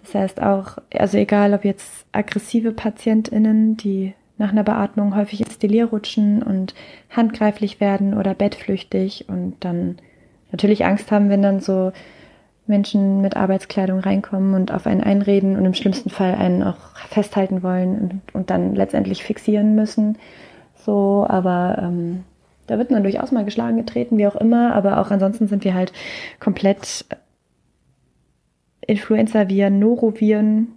Das 0.04 0.16
heißt 0.16 0.42
auch, 0.42 0.78
also 0.94 1.18
egal 1.18 1.54
ob 1.54 1.66
jetzt 1.66 2.06
aggressive 2.12 2.72
PatientInnen, 2.72 3.78
die 3.78 4.14
nach 4.38 4.52
einer 4.52 4.64
Beatmung 4.64 5.16
häufig 5.16 5.42
ins 5.42 5.58
Delir 5.60 5.86
rutschen 5.86 6.44
und 6.44 6.74
handgreiflich 7.10 7.80
werden 7.80 8.14
oder 8.14 8.34
bettflüchtig 8.34 9.26
und 9.30 9.56
dann 9.62 9.98
natürlich 10.52 10.86
Angst 10.86 11.12
haben, 11.12 11.30
wenn 11.30 11.42
dann 11.42 11.60
so 11.60 11.92
Menschen 12.66 13.22
mit 13.22 13.36
Arbeitskleidung 13.36 14.00
reinkommen 14.00 14.54
und 14.54 14.72
auf 14.72 14.88
einen 14.88 15.02
einreden 15.02 15.58
und 15.58 15.66
im 15.66 15.74
schlimmsten 15.74 16.10
Fall 16.10 16.36
einen 16.36 16.64
auch 16.64 16.78
festhalten 17.10 17.64
wollen 17.64 18.00
und, 18.00 18.36
und 18.36 18.50
dann 18.50 18.76
letztendlich 18.76 19.24
fixieren 19.24 19.76
müssen. 19.76 20.18
So, 20.76 21.26
aber 21.28 21.78
ähm, 21.82 22.24
da 22.68 22.78
wird 22.78 22.92
man 22.92 23.04
durchaus 23.04 23.32
mal 23.32 23.46
geschlagen 23.46 23.78
getreten, 23.78 24.18
wie 24.18 24.28
auch 24.28 24.36
immer, 24.36 24.74
aber 24.74 25.00
auch 25.00 25.12
ansonsten 25.12 25.48
sind 25.48 25.64
wir 25.64 25.74
halt 25.74 25.92
komplett 26.40 27.06
Influenza-Viren, 28.88 29.80
Noroviren, 29.80 30.70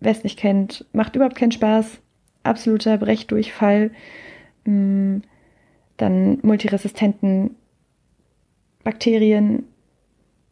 wer 0.00 0.12
es 0.12 0.24
nicht 0.24 0.38
kennt, 0.38 0.86
macht 0.92 1.16
überhaupt 1.16 1.36
keinen 1.36 1.52
Spaß. 1.52 2.00
Absoluter 2.42 2.98
Brechdurchfall. 2.98 3.90
Mm, 4.64 5.18
dann 5.96 6.38
multiresistenten 6.42 7.56
Bakterien 8.84 9.64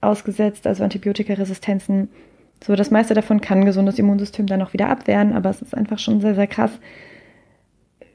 ausgesetzt, 0.00 0.66
also 0.66 0.84
Antibiotikaresistenzen. 0.84 2.08
So, 2.62 2.74
das 2.74 2.90
meiste 2.90 3.14
davon 3.14 3.40
kann 3.40 3.60
ein 3.60 3.64
gesundes 3.66 3.98
Immunsystem 3.98 4.46
dann 4.46 4.62
auch 4.62 4.72
wieder 4.72 4.88
abwehren, 4.88 5.32
aber 5.32 5.50
es 5.50 5.62
ist 5.62 5.74
einfach 5.74 5.98
schon 5.98 6.20
sehr, 6.20 6.34
sehr 6.34 6.46
krass, 6.46 6.72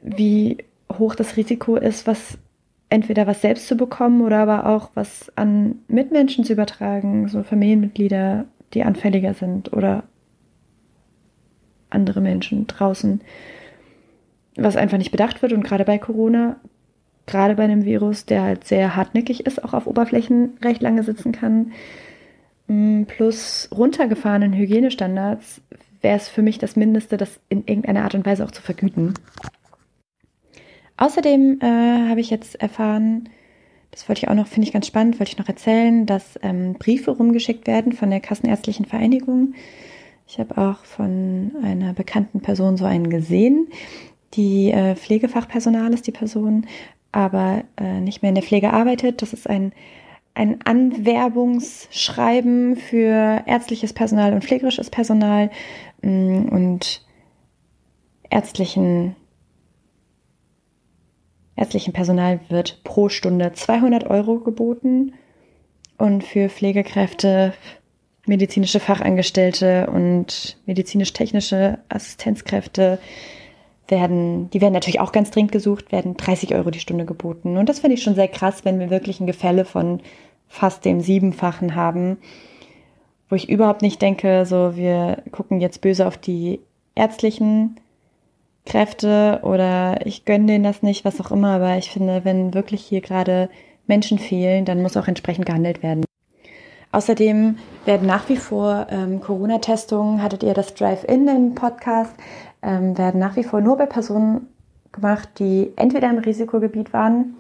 wie 0.02 0.58
hoch 0.92 1.16
das 1.16 1.38
Risiko 1.38 1.76
ist, 1.76 2.08
was 2.08 2.38
entweder 2.90 3.26
was 3.26 3.42
selbst 3.42 3.68
zu 3.68 3.78
bekommen 3.78 4.22
oder 4.22 4.40
aber 4.40 4.66
auch 4.66 4.92
was 4.96 5.32
an 5.38 5.80
Mitmenschen 5.88 6.44
zu 6.44 6.54
übertragen, 6.54 7.28
so 7.30 7.44
Familienmitglieder, 7.44 8.46
die 8.74 8.84
anfälliger 8.84 9.34
sind 9.34 9.74
oder 9.74 10.04
andere 11.90 12.22
Menschen 12.22 12.68
draußen, 12.68 13.22
was 14.56 14.76
einfach 14.76 14.98
nicht 14.98 15.12
bedacht 15.12 15.42
wird 15.42 15.54
und 15.54 15.64
gerade 15.64 15.86
bei 15.86 15.98
Corona, 15.98 16.58
gerade 17.26 17.56
bei 17.56 17.64
einem 17.64 17.86
Virus, 17.86 18.26
der 18.26 18.44
halt 18.44 18.66
sehr 18.66 18.96
hartnäckig 18.96 19.46
ist, 19.46 19.64
auch 19.64 19.74
auf 19.74 19.88
Oberflächen 19.88 20.58
recht 20.62 20.82
lange 20.82 21.04
sitzen 21.04 21.32
kann, 21.32 21.72
mm, 22.68 23.04
plus 23.04 23.70
runtergefahrenen 23.76 24.54
Hygienestandards, 24.54 25.62
wäre 26.02 26.18
es 26.18 26.28
für 26.28 26.42
mich 26.42 26.58
das 26.58 26.76
Mindeste, 26.76 27.18
das 27.18 27.40
in 27.50 27.66
irgendeiner 27.66 28.04
Art 28.04 28.16
und 28.16 28.26
Weise 28.26 28.44
auch 28.44 28.52
zu 28.52 28.62
vergüten. 28.62 29.14
Außerdem 30.98 31.60
äh, 31.62 32.10
habe 32.10 32.20
ich 32.20 32.30
jetzt 32.30 32.62
erfahren, 32.62 33.30
das 33.92 34.08
wollte 34.08 34.24
ich 34.24 34.30
auch 34.30 34.34
noch, 34.34 34.48
finde 34.48 34.68
ich 34.68 34.74
ganz 34.74 34.88
spannend, 34.88 35.20
wollte 35.20 35.34
ich 35.34 35.38
noch 35.38 35.50
erzählen, 35.50 36.06
dass 36.06 36.40
ähm, 36.42 36.74
Briefe 36.74 37.12
rumgeschickt 37.12 37.68
werden 37.68 37.92
von 37.92 38.10
der 38.10 38.22
Kassenärztlichen 38.22 38.86
Vereinigung. 38.86 39.54
Ich 40.28 40.40
habe 40.40 40.58
auch 40.58 40.86
von 40.86 41.52
einer 41.62 41.94
bekannten 41.94 42.40
Person 42.40 42.78
so 42.78 42.86
einen 42.86 43.10
gesehen. 43.10 43.68
Die 44.36 44.72
äh, 44.72 44.96
Pflegefachpersonal 44.96 45.94
ist 45.94 46.08
die 46.08 46.14
Person, 46.14 46.68
aber 47.12 47.66
äh, 47.78 48.00
nicht 48.00 48.22
mehr 48.22 48.30
in 48.30 48.36
der 48.36 48.46
Pflege 48.46 48.72
arbeitet. 48.72 49.22
Das 49.22 49.34
ist 49.34 49.50
ein, 49.50 49.74
ein 50.34 50.62
Anwerbungsschreiben 50.62 52.78
für 52.78 53.44
ärztliches 53.46 53.92
Personal 53.92 54.34
und 54.34 54.46
pflegerisches 54.46 54.90
Personal 54.90 55.52
mh, 56.02 56.12
mm, 56.12 56.48
und 56.48 57.06
ärztlichen 58.30 59.18
ärztlichen 61.62 61.94
Personal 61.94 62.40
wird 62.50 62.84
pro 62.84 63.08
Stunde 63.08 63.54
200 63.54 64.10
Euro 64.10 64.40
geboten 64.40 65.14
und 66.00 66.24
für 66.24 66.50
Pflegekräfte, 66.50 67.54
medizinische 68.26 68.80
Fachangestellte 68.80 69.88
und 69.92 70.58
medizinisch-technische 70.66 71.78
Assistenzkräfte 71.88 72.98
werden, 73.88 74.50
die 74.50 74.60
werden 74.60 74.74
natürlich 74.74 75.00
auch 75.00 75.12
ganz 75.12 75.30
dringend 75.30 75.52
gesucht, 75.52 75.92
werden 75.92 76.18
30 76.18 76.56
Euro 76.56 76.72
die 76.72 76.80
Stunde 76.80 77.06
geboten. 77.06 77.58
Und 77.58 77.70
das 77.70 77.80
finde 77.80 77.96
ich 77.96 78.02
schon 78.02 78.16
sehr 78.16 78.28
krass, 78.28 78.66
wenn 78.66 78.80
wir 78.80 78.90
wirklich 78.90 79.20
ein 79.20 79.28
Gefälle 79.28 79.64
von 79.64 80.02
fast 80.48 80.84
dem 80.84 81.00
Siebenfachen 81.00 81.76
haben, 81.76 82.18
wo 83.30 83.36
ich 83.36 83.50
überhaupt 83.50 83.84
nicht 83.84 84.02
denke, 84.02 84.48
so 84.48 84.76
wir 84.76 85.22
gucken 85.32 85.62
jetzt 85.62 85.82
böse 85.82 86.08
auf 86.08 86.18
die 86.18 86.60
ärztlichen 86.96 87.76
Kräfte 88.66 89.40
oder 89.44 90.06
ich 90.06 90.26
gönne 90.26 90.46
denen 90.46 90.64
das 90.64 90.84
nicht, 90.84 91.04
was 91.06 91.20
auch 91.20 91.32
immer. 91.32 91.56
Aber 91.56 91.78
ich 91.78 91.92
finde, 91.92 92.24
wenn 92.24 92.54
wirklich 92.54 92.84
hier 92.84 93.02
gerade 93.02 93.50
Menschen 93.88 94.20
fehlen, 94.20 94.66
dann 94.66 94.82
muss 94.82 94.98
auch 94.98 95.08
entsprechend 95.08 95.46
gehandelt 95.46 95.84
werden. 95.84 96.06
Außerdem 96.92 97.58
werden 97.86 98.08
nach 98.08 98.28
wie 98.28 98.38
vor 98.38 98.88
ähm, 98.90 99.22
Corona-Testungen, 99.22 100.22
hattet 100.22 100.44
ihr 100.44 100.54
das 100.54 100.74
Drive-In 100.74 101.28
im 101.28 101.56
Podcast, 101.56 102.14
ähm, 102.62 102.98
werden 102.98 103.20
nach 103.20 103.38
wie 103.38 103.44
vor 103.44 103.62
nur 103.62 103.78
bei 103.78 103.86
Personen 103.86 104.48
gemacht, 104.92 105.30
die 105.40 105.72
entweder 105.78 106.10
im 106.10 106.18
Risikogebiet 106.18 106.92
waren, 106.92 107.38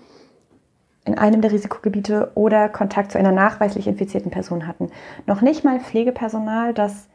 in 1.03 1.17
einem 1.17 1.41
der 1.41 1.51
Risikogebiete 1.51 2.31
oder 2.35 2.69
Kontakt 2.69 3.11
zu 3.11 3.17
einer 3.17 3.31
nachweislich 3.31 3.87
infizierten 3.87 4.31
Person 4.31 4.67
hatten. 4.67 4.89
Noch 5.25 5.41
nicht 5.41 5.63
mal 5.63 5.79
Pflegepersonal, 5.79 6.73
das 6.73 7.07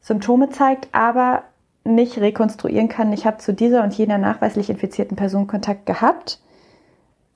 Symptome 0.00 0.50
zeigt, 0.50 0.88
aber 0.92 1.44
nicht 1.84 2.18
rekonstruieren 2.18 2.88
kann, 2.88 3.12
ich 3.12 3.26
habe 3.26 3.38
zu 3.38 3.52
dieser 3.52 3.84
und 3.84 3.94
jener 3.94 4.18
nachweislich 4.18 4.70
infizierten 4.70 5.16
Person 5.16 5.46
Kontakt 5.46 5.86
gehabt, 5.86 6.40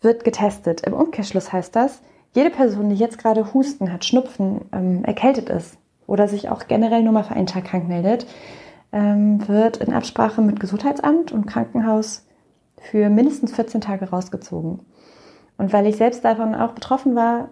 wird 0.00 0.24
getestet. 0.24 0.82
Im 0.82 0.94
Umkehrschluss 0.94 1.52
heißt 1.52 1.76
das, 1.76 2.00
jede 2.34 2.50
Person, 2.50 2.88
die 2.88 2.96
jetzt 2.96 3.18
gerade 3.18 3.52
Husten 3.52 3.92
hat, 3.92 4.04
Schnupfen, 4.04 4.62
ähm, 4.72 5.04
erkältet 5.04 5.50
ist 5.50 5.76
oder 6.06 6.28
sich 6.28 6.48
auch 6.48 6.66
generell 6.66 7.02
nur 7.02 7.12
mal 7.12 7.24
für 7.24 7.34
einen 7.34 7.46
Tag 7.46 7.64
krank 7.64 7.88
meldet, 7.88 8.26
ähm, 8.92 9.46
wird 9.48 9.78
in 9.78 9.92
Absprache 9.92 10.40
mit 10.40 10.60
Gesundheitsamt 10.60 11.32
und 11.32 11.46
Krankenhaus 11.46 12.26
für 12.80 13.10
mindestens 13.10 13.54
14 13.54 13.80
Tage 13.80 14.08
rausgezogen. 14.08 14.80
Und 15.58 15.72
weil 15.72 15.86
ich 15.86 15.96
selbst 15.96 16.24
davon 16.24 16.54
auch 16.54 16.72
betroffen 16.72 17.14
war, 17.14 17.50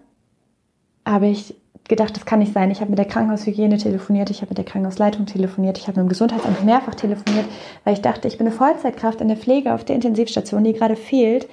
habe 1.04 1.26
ich 1.26 1.60
gedacht, 1.88 2.17
das 2.17 2.26
kann 2.26 2.40
nicht 2.40 2.52
sein. 2.52 2.70
Ich 2.70 2.81
habe 2.81 2.90
mit 2.90 2.99
der 2.99 3.06
Krankenhaushygiene 3.06 3.78
telefoniert, 3.78 4.31
ich 4.31 4.38
habe 4.40 4.51
mit 4.51 4.58
der 4.58 4.65
Krankenhausleitung 4.65 5.26
telefoniert, 5.26 5.78
ich 5.78 5.88
habe 5.88 6.01
mit 6.01 6.06
dem 6.06 6.10
Gesundheitsamt 6.10 6.65
mehrfach 6.65 6.94
telefoniert, 6.94 7.47
weil 7.85 7.94
ich 7.94 8.02
dachte, 8.02 8.28
ich 8.28 8.38
bin 8.38 8.47
eine 8.47 8.56
Vollzeitkraft 8.56 9.20
in 9.20 9.28
der 9.28 9.36
Pflege 9.36 9.74
auf 9.74 9.85
der 9.85 9.97
Intensivstation, 9.97 10.65
die 10.65 10.72
gerade 10.72 10.97
fehlt. 10.97 11.49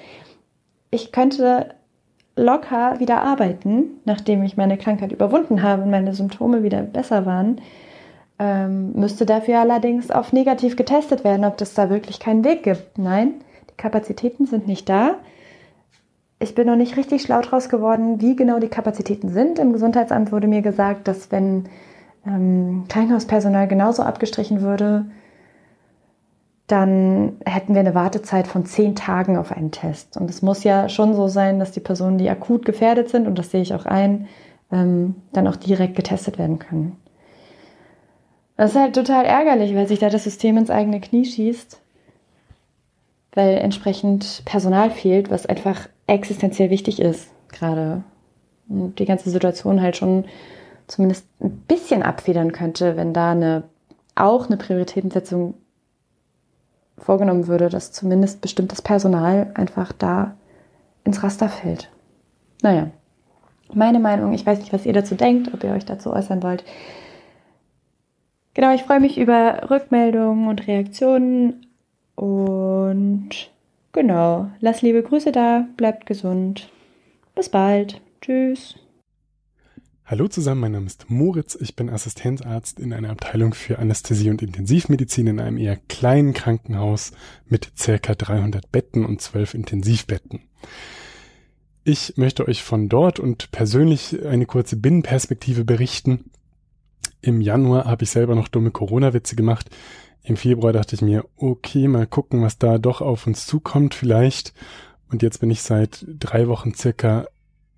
Ich 0.91 1.11
könnte 1.11 1.75
locker 2.35 2.99
wieder 2.99 3.21
arbeiten, 3.21 3.99
nachdem 4.05 4.43
ich 4.43 4.57
meine 4.57 4.77
Krankheit 4.77 5.11
überwunden 5.11 5.61
habe 5.61 5.83
und 5.83 5.91
meine 5.91 6.13
Symptome 6.13 6.63
wieder 6.63 6.81
besser 6.81 7.25
waren. 7.25 7.61
Ähm, 8.39 8.93
müsste 8.93 9.25
dafür 9.25 9.59
allerdings 9.59 10.09
auf 10.09 10.33
negativ 10.33 10.75
getestet 10.75 11.23
werden, 11.23 11.45
ob 11.45 11.61
es 11.61 11.75
da 11.75 11.89
wirklich 11.89 12.19
keinen 12.19 12.43
Weg 12.43 12.63
gibt. 12.63 12.97
Nein, 12.97 13.35
die 13.69 13.77
Kapazitäten 13.77 14.47
sind 14.47 14.67
nicht 14.67 14.89
da. 14.89 15.15
Ich 16.43 16.55
bin 16.55 16.67
noch 16.67 16.75
nicht 16.75 16.97
richtig 16.97 17.21
schlau 17.21 17.39
draus 17.39 17.69
geworden, 17.69 18.19
wie 18.19 18.35
genau 18.35 18.59
die 18.59 18.67
Kapazitäten 18.67 19.29
sind. 19.29 19.59
Im 19.59 19.71
Gesundheitsamt 19.71 20.33
wurde 20.33 20.47
mir 20.47 20.61
gesagt, 20.61 21.07
dass 21.07 21.31
wenn 21.31 21.69
ähm, 22.27 22.83
Krankenhauspersonal 22.89 23.69
genauso 23.69 24.03
abgestrichen 24.03 24.59
würde, 24.59 25.05
dann 26.67 27.37
hätten 27.45 27.75
wir 27.75 27.79
eine 27.79 27.95
Wartezeit 27.95 28.47
von 28.47 28.65
zehn 28.65 28.93
Tagen 28.93 29.37
auf 29.37 29.53
einen 29.53 29.71
Test. 29.71 30.17
Und 30.17 30.29
es 30.29 30.41
muss 30.41 30.65
ja 30.65 30.89
schon 30.89 31.13
so 31.13 31.29
sein, 31.29 31.59
dass 31.59 31.71
die 31.71 31.79
Personen, 31.79 32.17
die 32.17 32.29
akut 32.29 32.65
gefährdet 32.65 33.07
sind, 33.07 33.25
und 33.25 33.39
das 33.39 33.51
sehe 33.51 33.61
ich 33.61 33.73
auch 33.73 33.85
ein, 33.85 34.27
ähm, 34.69 35.15
dann 35.31 35.47
auch 35.47 35.55
direkt 35.55 35.95
getestet 35.95 36.37
werden 36.37 36.59
können. 36.59 36.97
Das 38.57 38.71
ist 38.71 38.79
halt 38.79 38.95
total 38.95 39.23
ärgerlich, 39.23 39.73
weil 39.75 39.87
sich 39.87 39.99
da 39.99 40.09
das 40.09 40.25
System 40.25 40.57
ins 40.57 40.69
eigene 40.69 40.99
Knie 40.99 41.23
schießt, 41.23 41.79
weil 43.33 43.57
entsprechend 43.59 44.43
Personal 44.43 44.91
fehlt, 44.91 45.31
was 45.31 45.45
einfach 45.45 45.87
existenziell 46.13 46.69
wichtig 46.69 46.99
ist 46.99 47.29
gerade. 47.51 48.03
Und 48.69 48.99
die 48.99 49.05
ganze 49.05 49.29
Situation 49.29 49.81
halt 49.81 49.97
schon 49.97 50.25
zumindest 50.87 51.25
ein 51.41 51.51
bisschen 51.67 52.03
abfedern 52.03 52.51
könnte, 52.51 52.95
wenn 52.97 53.13
da 53.13 53.31
eine, 53.31 53.63
auch 54.15 54.47
eine 54.47 54.57
Prioritätensetzung 54.57 55.55
vorgenommen 56.97 57.47
würde, 57.47 57.69
dass 57.69 57.91
zumindest 57.91 58.41
bestimmtes 58.41 58.81
Personal 58.81 59.51
einfach 59.55 59.91
da 59.91 60.35
ins 61.03 61.23
Raster 61.23 61.49
fällt. 61.49 61.89
Naja, 62.61 62.91
meine 63.73 63.99
Meinung, 63.99 64.33
ich 64.33 64.45
weiß 64.45 64.59
nicht, 64.59 64.73
was 64.73 64.85
ihr 64.85 64.93
dazu 64.93 65.15
denkt, 65.15 65.53
ob 65.53 65.63
ihr 65.63 65.71
euch 65.71 65.85
dazu 65.85 66.13
äußern 66.13 66.43
wollt. 66.43 66.63
Genau, 68.53 68.73
ich 68.73 68.83
freue 68.83 68.99
mich 68.99 69.17
über 69.17 69.69
Rückmeldungen 69.69 70.47
und 70.47 70.67
Reaktionen 70.67 71.65
und 72.15 73.29
genau, 73.93 74.51
lasst 74.59 74.81
liebe 74.81 75.01
Grüße 75.01 75.31
da, 75.31 75.67
bleibt 75.77 76.05
gesund. 76.05 76.69
Bis 77.35 77.49
bald. 77.49 78.01
Tschüss. 78.21 78.75
Hallo 80.05 80.27
zusammen, 80.27 80.61
mein 80.61 80.73
Name 80.73 80.85
ist 80.85 81.09
Moritz. 81.09 81.57
Ich 81.59 81.77
bin 81.77 81.89
Assistenzarzt 81.89 82.79
in 82.79 82.91
einer 82.91 83.09
Abteilung 83.09 83.53
für 83.53 83.79
Anästhesie 83.79 84.29
und 84.29 84.41
Intensivmedizin 84.41 85.27
in 85.27 85.39
einem 85.39 85.57
eher 85.57 85.77
kleinen 85.77 86.33
Krankenhaus 86.33 87.13
mit 87.47 87.71
circa 87.77 88.13
300 88.13 88.69
Betten 88.71 89.05
und 89.05 89.21
12 89.21 89.53
Intensivbetten. 89.53 90.41
Ich 91.85 92.17
möchte 92.17 92.47
euch 92.47 92.63
von 92.63 92.89
dort 92.89 93.19
und 93.19 93.51
persönlich 93.51 94.25
eine 94.25 94.45
kurze 94.45 94.75
Binnenperspektive 94.75 95.63
berichten. 95.63 96.31
Im 97.21 97.39
Januar 97.39 97.85
habe 97.85 98.03
ich 98.03 98.09
selber 98.09 98.35
noch 98.35 98.49
dumme 98.49 98.71
Corona-Witze 98.71 99.35
gemacht. 99.35 99.69
Im 100.23 100.37
Februar 100.37 100.71
dachte 100.71 100.95
ich 100.95 101.01
mir, 101.01 101.25
okay, 101.35 101.87
mal 101.87 102.07
gucken, 102.07 102.41
was 102.41 102.57
da 102.57 102.77
doch 102.77 103.01
auf 103.01 103.27
uns 103.27 103.45
zukommt 103.45 103.93
vielleicht. 103.93 104.53
Und 105.11 105.21
jetzt 105.21 105.39
bin 105.39 105.51
ich 105.51 105.61
seit 105.61 106.05
drei 106.07 106.47
Wochen 106.47 106.73
circa 106.73 107.27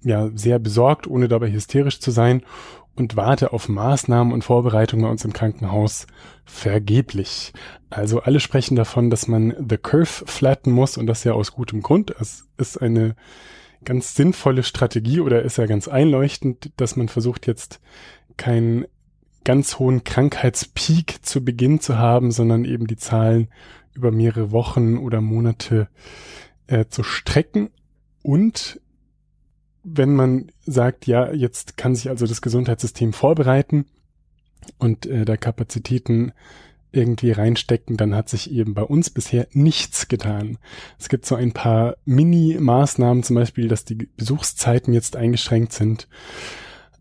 ja 0.01 0.29
sehr 0.35 0.59
besorgt, 0.59 1.07
ohne 1.07 1.27
dabei 1.27 1.51
hysterisch 1.51 1.99
zu 1.99 2.11
sein 2.11 2.43
und 2.95 3.15
warte 3.15 3.51
auf 3.51 3.67
Maßnahmen 3.67 4.31
und 4.31 4.43
Vorbereitungen 4.43 5.03
bei 5.03 5.11
uns 5.11 5.25
im 5.25 5.33
Krankenhaus 5.33 6.07
vergeblich. 6.45 7.51
Also 7.89 8.21
alle 8.21 8.39
sprechen 8.39 8.75
davon, 8.75 9.09
dass 9.09 9.27
man 9.27 9.53
the 9.67 9.77
curve 9.77 10.25
flatten 10.25 10.71
muss 10.71 10.97
und 10.97 11.07
das 11.07 11.23
ja 11.23 11.33
aus 11.33 11.51
gutem 11.51 11.81
Grund. 11.81 12.15
Es 12.19 12.47
ist 12.57 12.81
eine 12.81 13.15
ganz 13.83 14.15
sinnvolle 14.15 14.63
Strategie 14.63 15.19
oder 15.19 15.41
ist 15.41 15.57
ja 15.57 15.65
ganz 15.65 15.87
einleuchtend, 15.87 16.71
dass 16.77 16.95
man 16.95 17.09
versucht 17.09 17.47
jetzt 17.47 17.81
keinen 18.37 18.85
ganz 19.45 19.79
hohen 19.79 20.03
Krankheitspeak 20.03 21.25
zu 21.25 21.45
Beginn 21.45 21.79
zu 21.79 21.97
haben, 21.97 22.31
sondern 22.31 22.65
eben 22.65 22.87
die 22.87 22.97
Zahlen 22.97 23.47
über 23.93 24.11
mehrere 24.11 24.51
Wochen 24.51 24.97
oder 24.97 25.21
Monate 25.21 25.87
äh, 26.67 26.85
zu 26.87 27.03
strecken 27.03 27.69
und 28.21 28.81
wenn 29.85 30.15
man 30.15 30.51
sagt, 30.65 31.05
ja, 31.05 31.31
jetzt 31.31 31.77
kann 31.77 31.95
sich 31.95 32.09
also 32.09 32.25
das 32.25 32.41
Gesundheitssystem 32.41 33.13
vorbereiten 33.13 33.85
und 34.79 35.05
äh, 35.05 35.25
da 35.25 35.37
Kapazitäten 35.37 36.33
irgendwie 36.91 37.31
reinstecken, 37.31 37.97
dann 37.97 38.15
hat 38.15 38.29
sich 38.29 38.51
eben 38.51 38.73
bei 38.73 38.81
uns 38.81 39.11
bisher 39.11 39.47
nichts 39.51 40.07
getan. 40.07 40.57
Es 40.97 41.07
gibt 41.07 41.25
so 41.25 41.35
ein 41.35 41.51
paar 41.51 41.97
Mini-Maßnahmen, 42.05 43.21
zum 43.21 43.35
Beispiel, 43.35 43.67
dass 43.67 43.85
die 43.85 43.95
Besuchszeiten 43.95 44.93
jetzt 44.93 45.15
eingeschränkt 45.15 45.73
sind. 45.73 46.07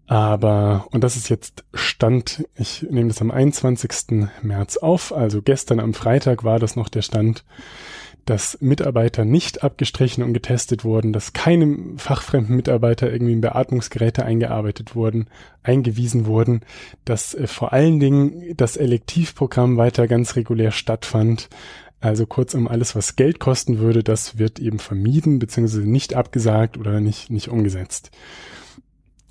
Aber, 0.07 0.87
und 0.91 1.03
das 1.03 1.17
ist 1.17 1.31
jetzt 1.31 1.65
Stand, 1.73 2.47
ich 2.57 2.87
nehme 2.91 3.09
das 3.09 3.23
am 3.23 3.31
21. 3.31 4.29
März 4.43 4.77
auf, 4.77 5.15
also 5.15 5.41
gestern 5.41 5.81
am 5.81 5.95
Freitag 5.95 6.45
war 6.45 6.59
das 6.59 6.77
noch 6.77 6.91
der 6.91 7.03
Stand, 7.03 7.45
dass 8.27 8.59
Mitarbeiter 8.61 9.25
nicht 9.25 9.63
abgestrichen 9.63 10.25
und 10.25 10.33
getestet 10.33 10.85
wurden, 10.85 11.13
dass 11.13 11.33
keine 11.33 11.77
fachfremden 11.97 12.57
Mitarbeiter 12.57 13.11
irgendwie 13.13 13.33
in 13.33 13.41
Beatmungsgeräte 13.41 14.25
eingearbeitet 14.25 14.95
wurden, 14.95 15.27
eingewiesen 15.63 16.27
wurden, 16.27 16.63
dass 17.05 17.35
äh, 17.35 17.47
vor 17.47 17.73
allen 17.73 18.01
Dingen 18.01 18.55
das 18.57 18.77
Elektivprogramm 18.77 19.77
weiter 19.77 20.07
ganz 20.07 20.37
regulär 20.37 20.71
stattfand. 20.71 21.49
Also 22.01 22.27
kurzum, 22.27 22.69
alles, 22.69 22.95
was 22.95 23.17
Geld 23.17 23.41
kosten 23.41 23.79
würde, 23.79 24.03
das 24.03 24.37
wird 24.39 24.59
eben 24.59 24.79
vermieden, 24.79 25.39
beziehungsweise 25.39 25.89
nicht 25.89 26.15
abgesagt 26.15 26.77
oder 26.77 27.01
nicht, 27.01 27.31
nicht 27.31 27.49
umgesetzt. 27.49 28.11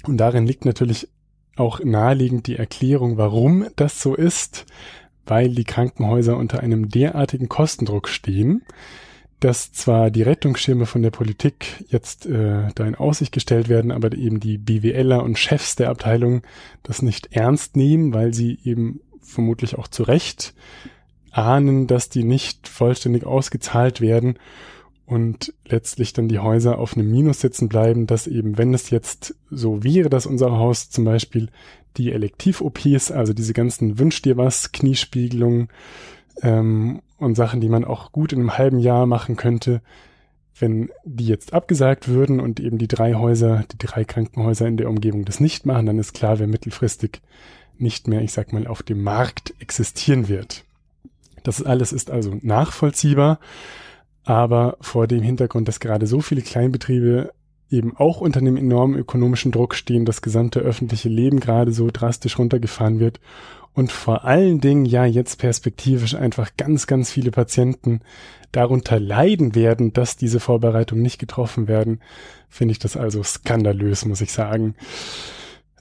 Und 0.06 0.18
darin 0.18 0.46
liegt 0.46 0.66
natürlich 0.66 1.08
auch 1.56 1.80
naheliegend 1.84 2.48
die 2.48 2.58
Erklärung, 2.58 3.18
warum 3.18 3.68
das 3.76 4.02
so 4.02 4.16
ist 4.16 4.66
weil 5.26 5.50
die 5.50 5.64
Krankenhäuser 5.64 6.38
unter 6.38 6.60
einem 6.62 6.90
derartigen 6.90 7.50
Kostendruck 7.50 8.10
stehen, 8.10 8.64
dass 9.40 9.74
zwar 9.74 10.10
die 10.10 10.22
Rettungsschirme 10.22 10.86
von 10.86 11.02
der 11.02 11.12
Politik 11.12 11.84
jetzt 11.90 12.26
äh, 12.26 12.70
da 12.76 12.86
in 12.86 12.96
Aussicht 12.96 13.34
gestellt 13.34 13.68
werden, 13.68 13.92
aber 13.92 14.14
eben 14.14 14.40
die 14.40 14.58
BWLer 14.58 15.22
und 15.24 15.38
Chefs 15.38 15.76
der 15.76 15.90
Abteilung 15.90 16.44
das 16.82 17.02
nicht 17.02 17.36
ernst 17.36 17.76
nehmen, 17.76 18.14
weil 18.14 18.34
sie 18.34 18.60
eben 18.64 19.02
vermutlich 19.22 19.78
auch 19.78 19.88
zu 19.88 20.04
Recht 20.04 20.54
ahnen, 21.32 21.88
dass 21.88 22.10
die 22.10 22.24
nicht 22.24 22.68
vollständig 22.68 23.26
ausgezahlt 23.26 24.02
werden 24.02 24.38
und 25.14 25.54
letztlich 25.68 26.14
dann 26.14 26.28
die 26.28 26.40
Häuser 26.40 26.80
auf 26.80 26.98
einem 26.98 27.12
Minus 27.12 27.40
sitzen 27.40 27.70
bleiben, 27.70 28.08
dass 28.08 28.26
eben, 28.26 28.58
wenn 28.58 28.74
es 28.74 28.90
jetzt 28.90 29.36
so 29.52 29.84
wäre, 29.84 30.10
dass 30.10 30.26
unser 30.26 30.54
Haus 30.54 30.90
zum 30.90 31.06
Beispiel 31.06 31.50
die 31.98 32.12
Elektiv-OPs, 32.12 33.12
also 33.12 33.32
diese 33.32 33.54
ganzen 33.54 34.00
Wünsch 34.00 34.24
dir 34.24 34.38
was, 34.38 34.72
Kniespiegelung 34.72 35.70
ähm, 36.42 37.04
und 37.20 37.36
Sachen, 37.36 37.62
die 37.62 37.70
man 37.70 37.86
auch 37.86 38.12
gut 38.12 38.34
in 38.34 38.40
einem 38.40 38.58
halben 38.58 38.80
Jahr 38.80 39.06
machen 39.06 39.36
könnte, 39.36 39.84
wenn 40.58 40.90
die 41.06 41.28
jetzt 41.28 41.54
abgesagt 41.54 42.08
würden 42.08 42.40
und 42.40 42.60
eben 42.60 42.80
die 42.80 42.88
drei 42.88 43.14
Häuser, 43.14 43.66
die 43.72 43.78
drei 43.78 44.06
Krankenhäuser 44.06 44.66
in 44.66 44.78
der 44.78 44.90
Umgebung 44.90 45.26
das 45.26 45.40
nicht 45.40 45.68
machen, 45.68 45.86
dann 45.86 46.00
ist 46.00 46.16
klar, 46.16 46.40
wer 46.40 46.48
mittelfristig 46.48 47.22
nicht 47.78 48.08
mehr, 48.08 48.24
ich 48.24 48.32
sag 48.34 48.52
mal, 48.52 48.66
auf 48.66 48.82
dem 48.82 49.04
Markt 49.04 49.54
existieren 49.60 50.28
wird. 50.28 50.64
Das 51.44 51.62
alles 51.62 51.94
ist 51.94 52.10
also 52.10 52.36
nachvollziehbar, 52.42 53.38
aber 54.24 54.78
vor 54.82 55.08
dem 55.08 55.22
Hintergrund, 55.22 55.68
dass 55.68 55.80
gerade 55.80 56.08
so 56.08 56.22
viele 56.22 56.42
Kleinbetriebe 56.42 57.32
eben 57.70 57.98
auch 57.98 58.22
unter 58.22 58.40
einem 58.40 58.58
enormen 58.58 58.98
ökonomischen 58.98 59.52
Druck 59.52 59.76
stehen, 59.76 60.06
das 60.06 60.22
gesamte 60.22 60.60
öffentliche 60.60 61.10
Leben 61.10 61.40
gerade 61.40 61.72
so 61.72 61.90
drastisch 61.92 62.38
runtergefahren 62.38 63.00
wird 63.00 63.20
und 63.74 63.92
vor 63.92 64.24
allen 64.26 64.62
Dingen 64.62 64.86
ja 64.86 65.06
jetzt 65.06 65.40
perspektivisch 65.40 66.14
einfach 66.16 66.52
ganz, 66.58 66.86
ganz 66.86 67.12
viele 67.12 67.32
Patienten 67.32 68.02
darunter 68.52 69.00
leiden 69.00 69.56
werden, 69.56 69.94
dass 69.94 70.16
diese 70.16 70.40
Vorbereitungen 70.40 71.02
nicht 71.02 71.18
getroffen 71.18 71.68
werden, 71.68 72.00
finde 72.50 72.74
ich 72.74 72.80
das 72.80 72.96
also 72.96 73.24
skandalös, 73.24 74.06
muss 74.06 74.22
ich 74.22 74.32
sagen. 74.32 74.76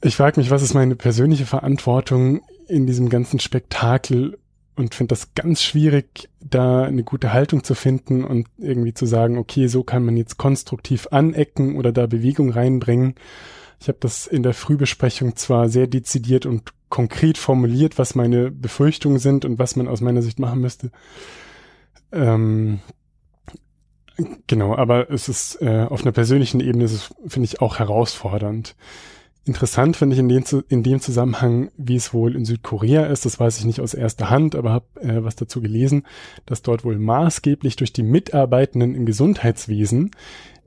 Ich 0.02 0.16
frage 0.16 0.40
mich, 0.40 0.50
was 0.50 0.62
ist 0.62 0.74
meine 0.74 0.96
persönliche 0.96 1.44
Verantwortung 1.44 2.40
in 2.66 2.86
diesem 2.86 3.10
ganzen 3.10 3.38
Spektakel 3.38 4.38
und 4.76 4.94
finde 4.94 5.12
das 5.12 5.34
ganz 5.34 5.62
schwierig, 5.62 6.28
da 6.40 6.84
eine 6.84 7.04
gute 7.04 7.32
Haltung 7.32 7.62
zu 7.62 7.74
finden 7.74 8.24
und 8.24 8.48
irgendwie 8.58 8.94
zu 8.94 9.06
sagen, 9.06 9.38
okay, 9.38 9.66
so 9.66 9.82
kann 9.82 10.04
man 10.04 10.16
jetzt 10.16 10.38
konstruktiv 10.38 11.08
anecken 11.10 11.76
oder 11.76 11.92
da 11.92 12.06
Bewegung 12.06 12.50
reinbringen. 12.50 13.14
Ich 13.80 13.88
habe 13.88 13.98
das 14.00 14.26
in 14.26 14.42
der 14.42 14.54
Frühbesprechung 14.54 15.36
zwar 15.36 15.68
sehr 15.68 15.88
dezidiert 15.88 16.46
und 16.46 16.72
konkret 16.88 17.36
formuliert, 17.36 17.98
was 17.98 18.14
meine 18.14 18.50
Befürchtungen 18.50 19.18
sind 19.18 19.44
und 19.44 19.58
was 19.58 19.76
man 19.76 19.88
aus 19.88 20.00
meiner 20.00 20.22
Sicht 20.22 20.38
machen 20.38 20.60
müsste. 20.60 20.90
Ähm, 22.12 22.80
genau, 24.46 24.76
aber 24.76 25.10
es 25.10 25.28
ist 25.28 25.60
äh, 25.60 25.86
auf 25.88 26.02
einer 26.02 26.12
persönlichen 26.12 26.60
Ebene, 26.60 26.88
finde 27.26 27.44
ich, 27.44 27.60
auch 27.60 27.78
herausfordernd. 27.78 28.76
Interessant 29.44 29.96
finde 29.96 30.14
ich 30.14 30.20
in 30.20 30.28
dem, 30.28 30.44
in 30.68 30.82
dem 30.84 31.00
Zusammenhang, 31.00 31.72
wie 31.76 31.96
es 31.96 32.14
wohl 32.14 32.36
in 32.36 32.44
Südkorea 32.44 33.06
ist. 33.06 33.24
Das 33.24 33.40
weiß 33.40 33.58
ich 33.58 33.64
nicht 33.64 33.80
aus 33.80 33.92
erster 33.92 34.30
Hand, 34.30 34.54
aber 34.54 34.70
habe 34.70 35.00
äh, 35.00 35.24
was 35.24 35.34
dazu 35.34 35.60
gelesen, 35.60 36.06
dass 36.46 36.62
dort 36.62 36.84
wohl 36.84 36.98
maßgeblich 36.98 37.74
durch 37.74 37.92
die 37.92 38.04
Mitarbeitenden 38.04 38.94
im 38.94 39.04
Gesundheitswesen, 39.04 40.12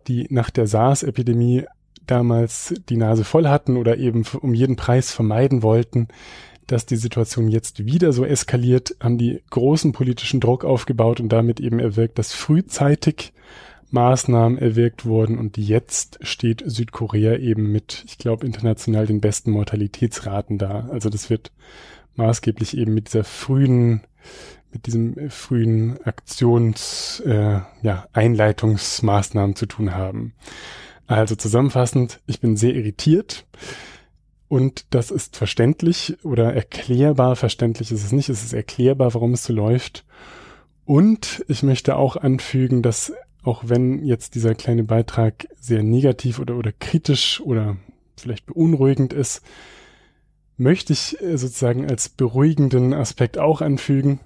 die 0.07 0.27
nach 0.29 0.49
der 0.49 0.67
SARS-Epidemie 0.67 1.63
damals 2.05 2.73
die 2.89 2.97
Nase 2.97 3.23
voll 3.23 3.47
hatten 3.47 3.77
oder 3.77 3.97
eben 3.97 4.23
um 4.41 4.53
jeden 4.53 4.75
Preis 4.75 5.11
vermeiden 5.11 5.63
wollten, 5.63 6.09
dass 6.67 6.85
die 6.85 6.97
Situation 6.97 7.47
jetzt 7.47 7.85
wieder 7.85 8.11
so 8.11 8.25
eskaliert, 8.25 8.95
haben 8.99 9.17
die 9.17 9.41
großen 9.51 9.93
politischen 9.93 10.39
Druck 10.41 10.65
aufgebaut 10.65 11.19
und 11.19 11.29
damit 11.29 11.59
eben 11.61 11.79
erwirkt, 11.79 12.19
dass 12.19 12.33
frühzeitig 12.33 13.33
Maßnahmen 13.95 14.57
erwirkt 14.59 15.05
wurden 15.05 15.39
und 15.39 15.57
jetzt 15.57 16.19
steht 16.21 16.61
Südkorea 16.65 17.37
eben 17.37 17.71
mit, 17.71 18.03
ich 18.05 18.17
glaube, 18.17 18.45
international 18.45 19.07
den 19.07 19.21
besten 19.21 19.51
Mortalitätsraten 19.51 20.57
da. 20.57 20.89
Also 20.91 21.09
das 21.09 21.29
wird 21.29 21.51
maßgeblich 22.15 22.77
eben 22.77 22.93
mit 22.93 23.07
dieser 23.07 23.23
frühen, 23.23 24.01
mit 24.71 24.85
diesem 24.85 25.29
frühen 25.29 25.97
Aktions, 26.03 27.23
äh, 27.25 27.61
ja, 27.81 28.07
Einleitungsmaßnahmen 28.11 29.55
zu 29.55 29.65
tun 29.65 29.95
haben. 29.95 30.33
Also 31.07 31.35
zusammenfassend, 31.35 32.19
ich 32.25 32.41
bin 32.41 32.57
sehr 32.57 32.75
irritiert 32.75 33.45
und 34.49 34.87
das 34.89 35.09
ist 35.09 35.37
verständlich 35.37 36.17
oder 36.23 36.53
erklärbar. 36.53 37.37
Verständlich 37.37 37.91
ist 37.93 38.03
es 38.03 38.11
nicht, 38.11 38.27
es 38.27 38.43
ist 38.43 38.53
erklärbar, 38.53 39.13
warum 39.13 39.33
es 39.33 39.45
so 39.45 39.53
läuft. 39.53 40.03
Und 40.83 41.43
ich 41.47 41.63
möchte 41.63 41.95
auch 41.95 42.15
anfügen, 42.15 42.81
dass 42.83 43.13
auch 43.45 43.63
wenn 43.67 44.03
jetzt 44.03 44.35
dieser 44.35 44.55
kleine 44.55 44.83
Beitrag 44.83 45.47
sehr 45.59 45.83
negativ 45.83 46.39
oder, 46.39 46.57
oder 46.57 46.71
kritisch 46.71 47.39
oder 47.41 47.77
vielleicht 48.17 48.47
beunruhigend 48.47 49.13
ist, 49.13 49.41
möchte 50.57 50.93
ich 50.93 51.21
äh, 51.21 51.37
sozusagen 51.37 51.89
als 51.89 52.09
beruhigenden 52.09 52.93
Aspekt 52.93 53.37
auch 53.37 53.61
anfügen, 53.61 54.19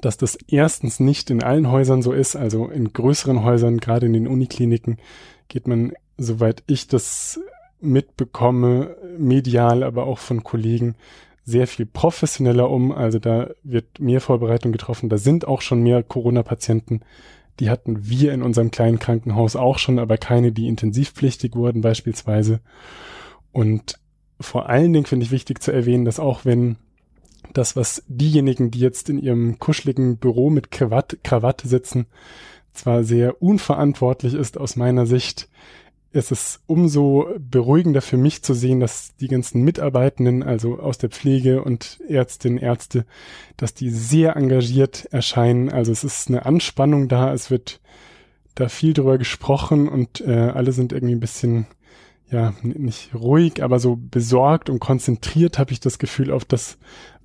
dass 0.00 0.16
das 0.16 0.36
erstens 0.48 0.98
nicht 0.98 1.30
in 1.30 1.42
allen 1.42 1.70
Häusern 1.70 2.02
so 2.02 2.12
ist, 2.12 2.34
also 2.34 2.68
in 2.68 2.92
größeren 2.92 3.44
Häusern, 3.44 3.78
gerade 3.78 4.06
in 4.06 4.14
den 4.14 4.26
Unikliniken, 4.26 4.98
geht 5.48 5.68
man, 5.68 5.92
soweit 6.16 6.62
ich 6.66 6.88
das 6.88 7.40
mitbekomme, 7.80 8.96
medial, 9.16 9.82
aber 9.82 10.04
auch 10.04 10.18
von 10.18 10.42
Kollegen, 10.42 10.96
sehr 11.44 11.66
viel 11.66 11.86
professioneller 11.86 12.70
um. 12.70 12.92
Also 12.92 13.18
da 13.18 13.50
wird 13.62 13.98
mehr 13.98 14.20
Vorbereitung 14.20 14.72
getroffen. 14.72 15.08
Da 15.08 15.18
sind 15.18 15.46
auch 15.46 15.62
schon 15.62 15.82
mehr 15.82 16.02
Corona-Patienten 16.02 17.00
die 17.60 17.70
hatten 17.70 18.08
wir 18.08 18.32
in 18.32 18.42
unserem 18.42 18.70
kleinen 18.70 18.98
Krankenhaus 18.98 19.54
auch 19.54 19.78
schon, 19.78 19.98
aber 19.98 20.16
keine, 20.16 20.50
die 20.50 20.66
intensivpflichtig 20.66 21.54
wurden 21.54 21.82
beispielsweise. 21.82 22.60
Und 23.52 24.00
vor 24.40 24.68
allen 24.68 24.92
Dingen 24.92 25.06
finde 25.06 25.26
ich 25.26 25.30
wichtig 25.30 25.62
zu 25.62 25.70
erwähnen, 25.70 26.06
dass 26.06 26.18
auch 26.18 26.46
wenn 26.46 26.76
das, 27.52 27.76
was 27.76 28.02
diejenigen, 28.08 28.70
die 28.70 28.80
jetzt 28.80 29.10
in 29.10 29.18
ihrem 29.18 29.58
kuscheligen 29.58 30.16
Büro 30.16 30.50
mit 30.50 30.70
Krawatte, 30.70 31.68
sitzen, 31.68 32.06
zwar 32.72 33.04
sehr 33.04 33.42
unverantwortlich 33.42 34.34
ist 34.34 34.56
aus 34.56 34.76
meiner 34.76 35.04
Sicht, 35.04 35.48
es 36.12 36.32
ist 36.32 36.60
umso 36.66 37.28
beruhigender 37.38 38.02
für 38.02 38.16
mich 38.16 38.42
zu 38.42 38.52
sehen, 38.52 38.80
dass 38.80 39.14
die 39.20 39.28
ganzen 39.28 39.62
Mitarbeitenden, 39.62 40.42
also 40.42 40.80
aus 40.80 40.98
der 40.98 41.10
Pflege 41.10 41.62
und 41.62 42.00
Ärztinnen, 42.08 42.58
Ärzte, 42.58 43.06
dass 43.56 43.74
die 43.74 43.90
sehr 43.90 44.36
engagiert 44.36 45.06
erscheinen. 45.12 45.70
Also 45.70 45.92
es 45.92 46.02
ist 46.02 46.28
eine 46.28 46.46
Anspannung 46.46 47.08
da, 47.08 47.32
es 47.32 47.50
wird 47.50 47.80
da 48.56 48.68
viel 48.68 48.92
drüber 48.92 49.18
gesprochen 49.18 49.88
und 49.88 50.20
äh, 50.22 50.32
alle 50.32 50.72
sind 50.72 50.92
irgendwie 50.92 51.14
ein 51.14 51.20
bisschen, 51.20 51.66
ja, 52.28 52.54
nicht 52.62 53.14
ruhig, 53.14 53.62
aber 53.62 53.78
so 53.78 53.96
besorgt 53.96 54.68
und 54.68 54.80
konzentriert 54.80 55.60
habe 55.60 55.72
ich 55.72 55.78
das 55.78 56.00
Gefühl 56.00 56.32
auf 56.32 56.44
das, 56.44 56.76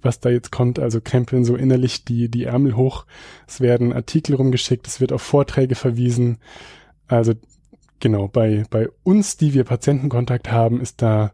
was 0.04 0.20
da 0.20 0.30
jetzt 0.30 0.52
kommt. 0.52 0.78
Also 0.78 1.02
krempeln 1.02 1.44
so 1.44 1.56
innerlich 1.56 2.06
die, 2.06 2.30
die 2.30 2.44
Ärmel 2.44 2.76
hoch. 2.76 3.08
Es 3.48 3.62
werden 3.62 3.94
Artikel 3.94 4.36
rumgeschickt, 4.36 4.86
es 4.86 5.02
wird 5.02 5.12
auf 5.12 5.24
Vorträge 5.24 5.74
verwiesen. 5.74 6.38
Also 7.08 7.34
genau, 8.00 8.28
bei, 8.28 8.64
bei 8.70 8.90
uns, 9.04 9.38
die 9.38 9.54
wir 9.54 9.64
Patientenkontakt 9.64 10.52
haben, 10.52 10.82
ist 10.82 11.02
da, 11.02 11.34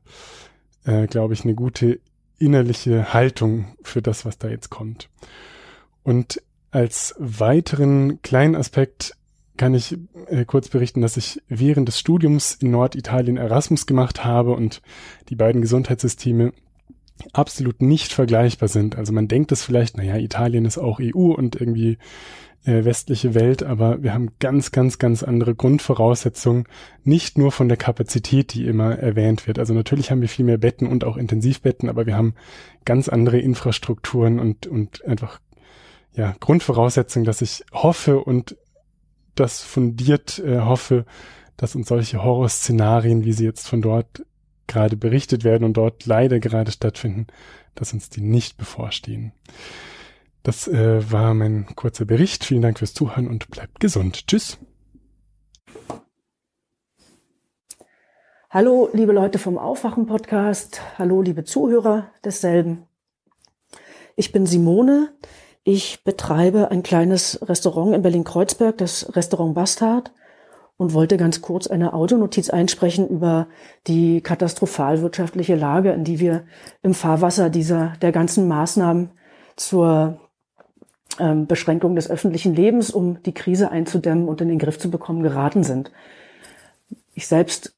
äh, 0.85 1.07
glaube 1.07 1.33
ich, 1.33 1.43
eine 1.43 1.55
gute 1.55 1.99
innerliche 2.37 3.13
Haltung 3.13 3.75
für 3.83 4.01
das, 4.01 4.25
was 4.25 4.37
da 4.37 4.49
jetzt 4.49 4.69
kommt. 4.69 5.09
Und 6.03 6.41
als 6.71 7.15
weiteren 7.19 8.21
kleinen 8.21 8.55
Aspekt 8.55 9.15
kann 9.57 9.75
ich 9.75 9.97
äh, 10.27 10.45
kurz 10.45 10.69
berichten, 10.69 11.01
dass 11.01 11.17
ich 11.17 11.41
während 11.47 11.87
des 11.87 11.99
Studiums 11.99 12.55
in 12.55 12.71
Norditalien 12.71 13.37
Erasmus 13.37 13.85
gemacht 13.85 14.23
habe 14.23 14.53
und 14.53 14.81
die 15.29 15.35
beiden 15.35 15.61
Gesundheitssysteme 15.61 16.53
absolut 17.33 17.81
nicht 17.81 18.11
vergleichbar 18.11 18.69
sind. 18.69 18.95
Also 18.95 19.13
man 19.13 19.27
denkt 19.27 19.51
es 19.51 19.63
vielleicht, 19.63 19.97
naja, 19.97 20.17
Italien 20.17 20.65
ist 20.65 20.79
auch 20.79 20.99
EU 20.99 21.33
und 21.33 21.55
irgendwie 21.55 21.99
äh, 22.65 22.85
westliche 22.85 23.33
Welt, 23.33 23.63
aber 23.63 24.03
wir 24.03 24.13
haben 24.13 24.29
ganz, 24.39 24.71
ganz, 24.71 24.99
ganz 24.99 25.23
andere 25.23 25.55
Grundvoraussetzungen, 25.55 26.65
nicht 27.03 27.37
nur 27.37 27.51
von 27.51 27.67
der 27.67 27.77
Kapazität, 27.77 28.53
die 28.53 28.65
immer 28.65 28.97
erwähnt 28.97 29.47
wird. 29.47 29.57
Also 29.57 29.73
natürlich 29.73 30.11
haben 30.11 30.21
wir 30.21 30.29
viel 30.29 30.45
mehr 30.45 30.57
Betten 30.57 30.87
und 30.87 31.03
auch 31.03 31.17
Intensivbetten, 31.17 31.89
aber 31.89 32.05
wir 32.05 32.15
haben 32.15 32.35
ganz 32.85 33.09
andere 33.09 33.39
Infrastrukturen 33.39 34.39
und, 34.39 34.67
und 34.67 35.03
einfach 35.05 35.39
ja, 36.13 36.35
Grundvoraussetzungen, 36.39 37.25
dass 37.25 37.41
ich 37.41 37.63
hoffe 37.71 38.19
und 38.19 38.57
das 39.35 39.61
fundiert 39.61 40.39
äh, 40.39 40.59
hoffe, 40.59 41.05
dass 41.57 41.75
uns 41.75 41.87
solche 41.87 42.23
Horrorszenarien, 42.23 43.23
wie 43.23 43.33
sie 43.33 43.45
jetzt 43.45 43.67
von 43.67 43.81
dort 43.81 44.25
gerade 44.67 44.97
berichtet 44.97 45.43
werden 45.43 45.63
und 45.63 45.73
dort 45.73 46.05
leider 46.05 46.39
gerade 46.39 46.71
stattfinden, 46.71 47.27
dass 47.75 47.93
uns 47.93 48.09
die 48.09 48.21
nicht 48.21 48.57
bevorstehen. 48.57 49.31
Das 50.43 50.67
äh, 50.67 51.11
war 51.11 51.33
mein 51.33 51.67
kurzer 51.75 52.05
Bericht. 52.05 52.43
Vielen 52.43 52.63
Dank 52.63 52.79
fürs 52.79 52.93
Zuhören 52.93 53.27
und 53.27 53.49
bleibt 53.49 53.79
gesund. 53.79 54.27
Tschüss. 54.27 54.57
Hallo, 58.49 58.89
liebe 58.91 59.13
Leute 59.13 59.39
vom 59.39 59.57
Aufwachen-Podcast. 59.57 60.81
Hallo, 60.97 61.21
liebe 61.21 61.43
Zuhörer 61.43 62.11
desselben. 62.25 62.87
Ich 64.15 64.31
bin 64.31 64.45
Simone. 64.45 65.13
Ich 65.63 66.03
betreibe 66.03 66.71
ein 66.71 66.81
kleines 66.81 67.39
Restaurant 67.47 67.95
in 67.95 68.01
Berlin-Kreuzberg, 68.01 68.77
das 68.79 69.15
Restaurant 69.15 69.53
Bastard, 69.53 70.11
und 70.75 70.93
wollte 70.93 71.17
ganz 71.17 71.41
kurz 71.41 71.67
eine 71.67 71.93
Audionotiz 71.93 72.49
einsprechen 72.49 73.07
über 73.07 73.47
die 73.85 74.21
katastrophal 74.21 75.03
wirtschaftliche 75.03 75.55
Lage, 75.55 75.91
in 75.91 76.03
die 76.03 76.19
wir 76.19 76.45
im 76.81 76.95
Fahrwasser 76.95 77.51
dieser, 77.51 77.93
der 78.01 78.11
ganzen 78.11 78.47
Maßnahmen 78.47 79.11
zur 79.55 80.19
ähm, 81.21 81.45
Beschränkung 81.45 81.95
des 81.95 82.09
öffentlichen 82.09 82.55
Lebens, 82.55 82.89
um 82.89 83.21
die 83.23 83.33
Krise 83.33 83.69
einzudämmen 83.69 84.27
und 84.27 84.41
in 84.41 84.49
den 84.49 84.59
Griff 84.59 84.79
zu 84.79 84.89
bekommen, 84.89 85.21
geraten 85.21 85.63
sind. 85.63 85.91
Ich 87.13 87.27
selbst 87.27 87.75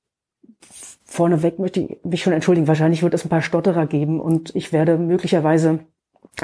vorneweg 1.05 1.59
möchte 1.59 1.81
ich 1.81 2.03
mich 2.03 2.23
schon 2.23 2.33
entschuldigen. 2.33 2.67
Wahrscheinlich 2.67 3.03
wird 3.03 3.13
es 3.13 3.25
ein 3.25 3.29
paar 3.29 3.41
Stotterer 3.41 3.85
geben 3.85 4.21
und 4.21 4.55
ich 4.55 4.71
werde 4.71 4.97
möglicherweise 4.97 5.79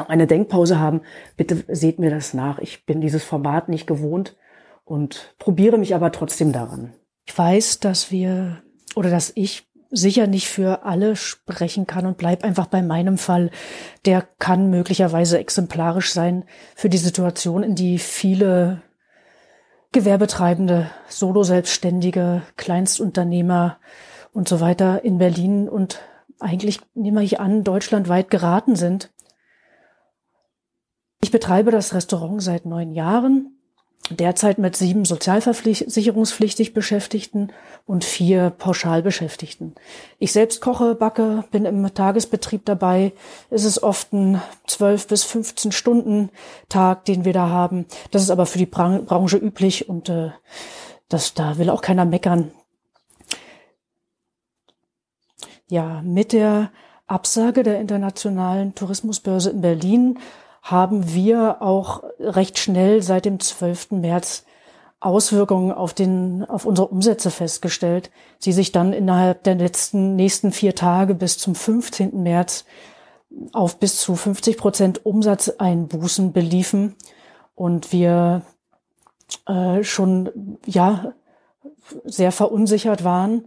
eine 0.07 0.27
Denkpause 0.27 0.77
haben. 0.77 1.01
Bitte 1.37 1.63
seht 1.69 1.99
mir 1.99 2.09
das 2.09 2.33
nach. 2.33 2.59
Ich 2.59 2.85
bin 2.85 2.99
dieses 2.99 3.23
Format 3.23 3.69
nicht 3.69 3.87
gewohnt 3.87 4.35
und 4.83 5.33
probiere 5.39 5.77
mich 5.77 5.95
aber 5.95 6.11
trotzdem 6.11 6.51
daran. 6.51 6.93
Ich 7.25 7.37
weiß, 7.37 7.79
dass 7.79 8.11
wir 8.11 8.61
oder 8.95 9.09
dass 9.09 9.31
ich 9.35 9.68
sicher 9.91 10.27
nicht 10.27 10.47
für 10.47 10.83
alle 10.83 11.15
sprechen 11.15 11.87
kann 11.87 12.05
und 12.05 12.17
bleib 12.17 12.43
einfach 12.43 12.67
bei 12.67 12.81
meinem 12.81 13.17
Fall. 13.17 13.49
Der 14.05 14.21
kann 14.21 14.69
möglicherweise 14.69 15.39
exemplarisch 15.39 16.13
sein 16.13 16.45
für 16.75 16.89
die 16.89 16.97
Situation, 16.97 17.63
in 17.63 17.75
die 17.75 17.97
viele 17.97 18.81
Gewerbetreibende, 19.91 20.91
Solo-Selbstständige, 21.07 22.43
Kleinstunternehmer 22.57 23.79
und 24.33 24.47
so 24.47 24.59
weiter 24.59 25.03
in 25.03 25.17
Berlin 25.17 25.67
und 25.67 25.99
eigentlich, 26.39 26.79
nehme 26.93 27.23
ich 27.23 27.39
an, 27.39 27.63
deutschlandweit 27.63 28.29
geraten 28.29 28.75
sind. 28.75 29.11
Ich 31.21 31.31
betreibe 31.31 31.71
das 31.71 31.93
Restaurant 31.93 32.41
seit 32.41 32.65
neun 32.65 32.93
Jahren 32.93 33.58
derzeit 34.09 34.57
mit 34.57 34.75
sieben 34.75 35.05
sozialversicherungspflichtig 35.05 36.73
Beschäftigten 36.73 37.51
und 37.85 38.03
vier 38.03 38.49
Pauschalbeschäftigten. 38.49 39.75
Ich 40.17 40.31
selbst 40.31 40.61
koche, 40.61 40.95
backe, 40.95 41.43
bin 41.51 41.65
im 41.65 41.93
Tagesbetrieb 41.93 42.65
dabei. 42.65 43.13
Es 43.49 43.63
ist 43.65 43.83
oft 43.83 44.13
ein 44.13 44.41
12 44.67 45.07
bis 45.07 45.23
15 45.23 45.71
Stunden 45.71 46.29
Tag, 46.69 47.05
den 47.05 47.25
wir 47.25 47.33
da 47.33 47.49
haben. 47.49 47.85
Das 48.11 48.21
ist 48.21 48.31
aber 48.31 48.45
für 48.45 48.57
die 48.57 48.65
Branche 48.65 49.37
üblich 49.37 49.89
und 49.89 50.09
äh, 50.09 50.31
das, 51.07 51.33
da 51.33 51.57
will 51.57 51.69
auch 51.69 51.81
keiner 51.81 52.05
meckern. 52.05 52.51
Ja, 55.67 56.01
mit 56.03 56.33
der 56.33 56.71
Absage 57.05 57.63
der 57.63 57.79
internationalen 57.79 58.75
Tourismusbörse 58.75 59.51
in 59.51 59.61
Berlin 59.61 60.19
haben 60.61 61.13
wir 61.13 61.61
auch 61.61 62.03
recht 62.19 62.59
schnell 62.59 63.01
seit 63.01 63.25
dem 63.25 63.39
12. 63.39 63.91
März 63.91 64.45
Auswirkungen 65.01 65.71
auf 65.71 65.93
den, 65.93 66.43
auf 66.43 66.65
unsere 66.65 66.87
Umsätze 66.87 67.31
festgestellt, 67.31 68.11
die 68.43 68.51
sich 68.51 68.71
dann 68.71 68.91
innerhalb 68.91 69.43
der 69.43 69.55
letzten, 69.55 70.15
nächsten 70.15 70.51
vier 70.51 70.75
Tage 70.75 71.15
bis 71.15 71.37
zum 71.37 71.55
15. 71.55 72.21
März 72.21 72.65
auf 73.53 73.79
bis 73.79 73.97
zu 73.97 74.15
50 74.15 74.57
Prozent 74.57 75.05
Umsatzeinbußen 75.05 76.33
beliefen 76.33 76.95
und 77.55 77.93
wir 77.93 78.41
äh, 79.47 79.83
schon, 79.83 80.57
ja, 80.65 81.13
sehr 82.03 82.31
verunsichert 82.31 83.03
waren. 83.03 83.45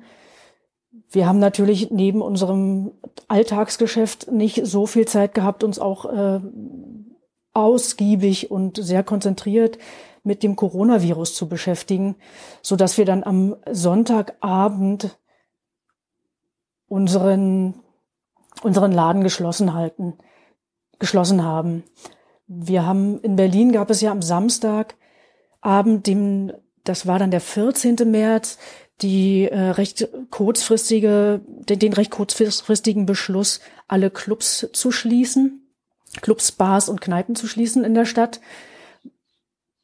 Wir 1.11 1.27
haben 1.27 1.39
natürlich 1.39 1.91
neben 1.91 2.23
unserem 2.23 2.93
Alltagsgeschäft 3.29 4.33
nicht 4.33 4.67
so 4.67 4.87
viel 4.87 5.07
Zeit 5.07 5.35
gehabt, 5.35 5.65
uns 5.65 5.79
auch 5.79 6.07
äh, 6.07 6.41
ausgiebig 7.53 8.51
und 8.51 8.77
sehr 8.77 9.03
konzentriert 9.03 9.79
mit 10.25 10.43
dem 10.43 10.57
Coronavirus 10.57 11.35
zu 11.35 11.49
beschäftigen, 11.49 12.17
so 12.63 12.77
dass 12.77 12.97
wir 12.97 13.05
dann 13.05 13.25
am 13.25 13.57
Sonntagabend 13.71 15.19
unseren 16.89 17.75
unseren 18.63 18.93
Laden 18.93 19.23
geschlossen 19.23 19.75
halten, 19.75 20.15
geschlossen 20.99 21.43
haben. 21.43 21.85
Wir 22.47 22.85
haben 22.87 23.21
in 23.21 23.37
Berlin 23.37 23.73
gab 23.73 23.91
es 23.91 24.01
ja 24.01 24.11
am 24.11 24.23
Samstagabend, 24.23 26.07
dem 26.07 26.53
das 26.85 27.07
war 27.07 27.19
dann 27.19 27.31
der 27.31 27.41
14. 27.41 27.97
März, 28.11 28.59
die 29.03 29.49
äh, 29.49 29.71
recht 29.71 30.09
kurzfristige, 30.31 31.41
den, 31.47 31.79
den 31.79 31.93
recht 31.93 32.11
kurzfristigen 32.11 33.07
Beschluss, 33.07 33.61
alle 33.87 34.11
Clubs 34.11 34.69
zu 34.73 34.91
schließen. 34.91 35.62
Clubs, 36.21 36.53
Bars 36.53 36.89
und 36.89 37.01
Kneipen 37.01 37.35
zu 37.35 37.47
schließen 37.47 37.85
in 37.85 37.95
der 37.95 38.05
Stadt, 38.05 38.41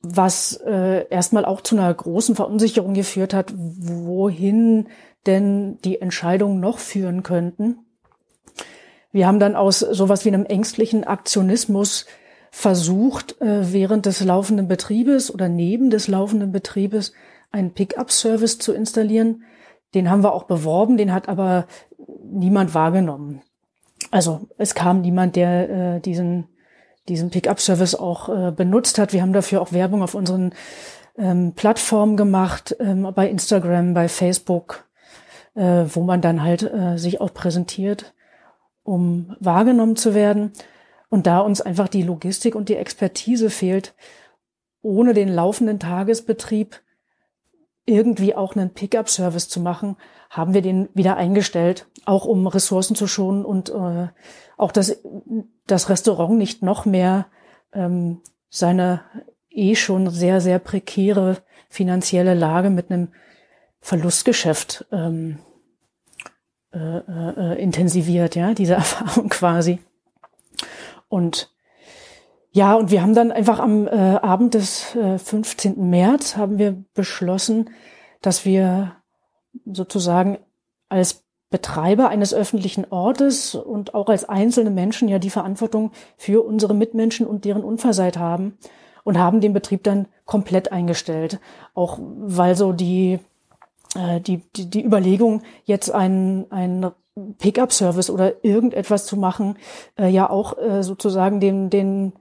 was 0.01 0.55
äh, 0.65 1.09
erstmal 1.09 1.45
auch 1.45 1.61
zu 1.61 1.77
einer 1.77 1.93
großen 1.93 2.37
Verunsicherung 2.37 2.95
geführt 2.95 3.35
hat, 3.35 3.53
wohin 3.57 4.89
denn 5.27 5.79
die 5.85 6.01
Entscheidungen 6.01 6.61
noch 6.61 6.79
führen 6.79 7.23
könnten. 7.23 7.79
Wir 9.11 9.27
haben 9.27 9.41
dann 9.41 9.57
aus 9.57 9.81
sowas 9.81 10.25
wie 10.25 10.29
einem 10.29 10.45
ängstlichen 10.45 11.05
Aktionismus 11.05 12.07
versucht, 12.51 13.41
äh, 13.41 13.73
während 13.73 14.07
des 14.07 14.23
laufenden 14.23 14.69
Betriebes 14.69 15.33
oder 15.33 15.49
neben 15.49 15.91
des 15.91 16.09
laufenden 16.09 16.53
Betriebes 16.53 17.13
einen 17.51 17.73
Pickup-Service 17.73 18.59
zu 18.59 18.73
installieren. 18.73 19.45
Den 19.95 20.11
haben 20.11 20.23
wir 20.23 20.33
auch 20.33 20.45
beworben, 20.45 20.97
den 20.97 21.13
hat 21.13 21.29
aber 21.29 21.67
niemand 22.23 22.75
wahrgenommen. 22.75 23.43
Also 24.11 24.49
es 24.59 24.75
kam 24.75 25.01
niemand, 25.01 25.37
der 25.37 25.97
äh, 25.97 26.01
diesen, 26.01 26.49
diesen 27.09 27.31
Pickup-Service 27.31 27.95
auch 27.95 28.29
äh, 28.29 28.53
benutzt 28.53 28.99
hat. 28.99 29.13
Wir 29.13 29.23
haben 29.23 29.33
dafür 29.33 29.61
auch 29.61 29.73
Werbung 29.73 30.03
auf 30.03 30.15
unseren 30.15 30.55
ähm, 31.17 31.53
Plattformen 31.55 32.17
gemacht, 32.17 32.77
ähm, 32.81 33.13
bei 33.15 33.29
Instagram, 33.29 33.95
bei 33.95 34.09
Facebook, 34.09 34.89
äh, 35.55 35.85
wo 35.93 36.03
man 36.03 36.21
dann 36.21 36.43
halt 36.43 36.63
äh, 36.63 36.97
sich 36.97 37.21
auch 37.21 37.35
präsentiert, 37.35 38.15
um 38.83 39.37
wahrgenommen 39.41 39.97
zu 39.97 40.15
werden. 40.15 40.53
Und 41.11 41.27
da 41.27 41.41
uns 41.41 41.61
einfach 41.61 41.89
die 41.89 42.03
Logistik 42.03 42.55
und 42.55 42.69
die 42.69 42.77
Expertise 42.77 43.51
fehlt, 43.51 43.95
ohne 44.83 45.15
den 45.15 45.29
laufenden 45.29 45.81
Tagesbetrieb 45.81 46.81
irgendwie 47.87 48.35
auch 48.35 48.55
einen 48.55 48.75
Pickup-Service 48.75 49.49
zu 49.49 49.61
machen, 49.61 49.97
haben 50.31 50.53
wir 50.53 50.63
den 50.63 50.89
wieder 50.93 51.17
eingestellt, 51.17 51.87
auch 52.09 52.25
um 52.25 52.47
Ressourcen 52.47 52.97
zu 52.97 53.07
schonen 53.07 53.45
und 53.45 53.69
äh, 53.71 54.09
auch 54.57 54.73
das, 54.73 55.01
das 55.67 55.89
Restaurant 55.89 56.39
nicht 56.39 56.63
noch 56.63 56.85
mehr 56.87 57.27
ähm, 57.73 58.23
seine 58.49 59.03
eh 59.51 59.75
schon 59.75 60.11
sehr, 60.11 60.41
sehr 60.41 60.59
prekäre 60.59 61.39
finanzielle 61.69 62.35
Lage 62.35 62.71
mit 62.71 62.91
einem 62.91 63.09
Verlustgeschäft 63.81 64.87
ähm, 64.91 65.39
äh, 66.73 66.79
äh, 66.79 67.63
intensiviert, 67.63 68.35
ja, 68.37 68.55
diese 68.55 68.75
Erfahrung 68.83 69.29
quasi. 69.29 69.81
Und 71.09 71.53
ja, 72.51 72.75
und 72.75 72.91
wir 72.91 73.03
haben 73.03 73.15
dann 73.15 73.31
einfach 73.31 73.59
am 73.59 73.87
äh, 73.87 73.91
Abend 73.91 74.55
des 74.55 74.95
äh, 74.97 75.19
15. 75.19 75.91
März 75.91 76.37
haben 76.37 76.59
wir 76.59 76.83
beschlossen, 76.95 77.71
dass 78.23 78.45
wir 78.47 78.97
sozusagen 79.67 80.39
als 80.89 81.28
Betreiber 81.51 82.09
eines 82.09 82.35
öffentlichen 82.35 82.87
Ortes 82.91 83.55
und 83.55 83.95
auch 83.95 84.09
als 84.09 84.29
einzelne 84.29 84.71
Menschen 84.71 85.09
ja 85.09 85.19
die 85.19 85.31
Verantwortung 85.31 85.93
für 86.17 86.45
unsere 86.45 86.75
Mitmenschen 86.75 87.27
und 87.27 87.45
deren 87.45 87.65
Unverseit 87.65 88.19
haben 88.19 88.59
und 89.05 89.19
haben 89.19 89.41
den 89.41 89.55
Betrieb 89.55 89.83
dann 89.85 90.07
komplett 90.27 90.73
eingestellt. 90.73 91.41
Auch 91.75 91.99
weil 92.01 92.55
so 92.55 92.73
die, 92.73 93.19
äh, 93.95 94.21
die, 94.21 94.43
die, 94.57 94.69
die 94.69 94.85
Überlegung, 94.85 95.43
jetzt 95.65 95.91
einen, 95.91 96.53
einen 96.53 96.91
Pickup-Service 97.39 98.11
oder 98.11 98.45
irgendetwas 98.45 99.07
zu 99.07 99.17
machen, 99.17 99.57
äh, 99.99 100.09
ja 100.09 100.29
auch 100.29 100.59
äh, 100.59 100.83
sozusagen 100.83 101.41
dem, 101.41 101.71
den, 101.71 102.13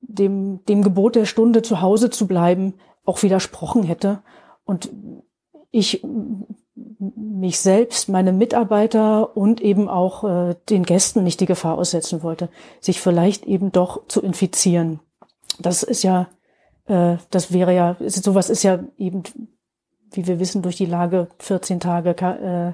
dem, 0.00 0.64
dem 0.64 0.82
Gebot 0.82 1.16
der 1.16 1.26
Stunde 1.26 1.60
zu 1.60 1.82
Hause 1.82 2.08
zu 2.08 2.26
bleiben, 2.26 2.74
auch 3.04 3.22
widersprochen 3.22 3.82
hätte. 3.82 4.22
Und 4.64 4.90
ich 5.70 6.02
mich 7.16 7.60
selbst, 7.60 8.08
meine 8.08 8.32
Mitarbeiter 8.32 9.36
und 9.36 9.60
eben 9.60 9.88
auch 9.88 10.24
äh, 10.24 10.54
den 10.68 10.84
Gästen 10.84 11.24
nicht 11.24 11.40
die 11.40 11.46
Gefahr 11.46 11.78
aussetzen 11.78 12.22
wollte, 12.22 12.48
sich 12.80 13.00
vielleicht 13.00 13.44
eben 13.46 13.72
doch 13.72 14.06
zu 14.08 14.20
infizieren. 14.22 15.00
Das 15.58 15.82
ist 15.82 16.02
ja, 16.02 16.28
äh, 16.86 17.16
das 17.30 17.52
wäre 17.52 17.74
ja, 17.74 17.96
sowas 18.00 18.50
ist 18.50 18.62
ja 18.62 18.80
eben, 18.98 19.22
wie 20.12 20.26
wir 20.26 20.38
wissen, 20.38 20.62
durch 20.62 20.76
die 20.76 20.86
Lage 20.86 21.28
14 21.38 21.80
Tage 21.80 22.10
äh, 22.10 22.72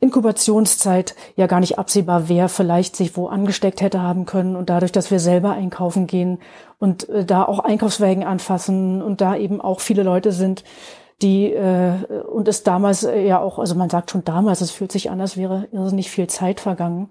Inkubationszeit 0.00 1.16
ja 1.34 1.46
gar 1.46 1.60
nicht 1.60 1.78
absehbar, 1.78 2.28
wer 2.28 2.48
vielleicht 2.48 2.94
sich 2.94 3.16
wo 3.16 3.26
angesteckt 3.26 3.80
hätte 3.80 4.02
haben 4.02 4.26
können. 4.26 4.56
Und 4.56 4.70
dadurch, 4.70 4.92
dass 4.92 5.10
wir 5.10 5.20
selber 5.20 5.52
einkaufen 5.52 6.06
gehen 6.06 6.38
und 6.78 7.08
äh, 7.08 7.24
da 7.24 7.44
auch 7.44 7.58
Einkaufswägen 7.58 8.24
anfassen 8.24 9.02
und 9.02 9.20
da 9.20 9.36
eben 9.36 9.60
auch 9.60 9.80
viele 9.80 10.02
Leute 10.02 10.32
sind, 10.32 10.64
die 11.22 11.52
äh, 11.52 12.04
und 12.30 12.48
es 12.48 12.62
damals 12.62 13.02
äh, 13.04 13.26
ja 13.26 13.40
auch, 13.40 13.58
also 13.58 13.74
man 13.74 13.90
sagt 13.90 14.10
schon 14.10 14.24
damals, 14.24 14.60
es 14.60 14.70
fühlt 14.70 14.92
sich 14.92 15.10
an, 15.10 15.20
als 15.20 15.36
wäre 15.36 15.68
irrsinnig 15.72 16.10
viel 16.10 16.28
Zeit 16.28 16.60
vergangen. 16.60 17.10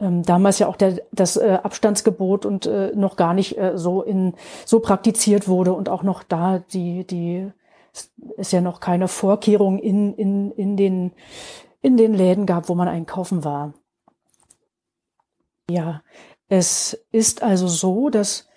Ähm, 0.00 0.22
damals 0.22 0.60
ja 0.60 0.68
auch 0.68 0.76
der, 0.76 1.00
das 1.10 1.36
äh, 1.36 1.58
Abstandsgebot 1.62 2.46
und 2.46 2.66
äh, 2.66 2.92
noch 2.94 3.16
gar 3.16 3.34
nicht 3.34 3.58
äh, 3.58 3.76
so 3.76 4.02
in 4.02 4.34
so 4.64 4.78
praktiziert 4.78 5.48
wurde 5.48 5.72
und 5.72 5.88
auch 5.88 6.04
noch 6.04 6.22
da 6.22 6.60
die 6.72 7.04
die 7.04 7.50
ist 8.36 8.52
ja 8.52 8.60
noch 8.60 8.78
keine 8.78 9.08
Vorkehrung 9.08 9.80
in 9.80 10.14
in 10.14 10.52
in 10.52 10.76
den 10.76 11.12
in 11.80 11.96
den 11.96 12.14
Läden 12.14 12.46
gab, 12.46 12.68
wo 12.68 12.76
man 12.76 12.86
einkaufen 12.86 13.44
war. 13.44 13.74
Ja, 15.68 16.02
es 16.48 17.04
ist 17.12 17.42
also 17.42 17.68
so, 17.68 18.08
dass 18.08 18.47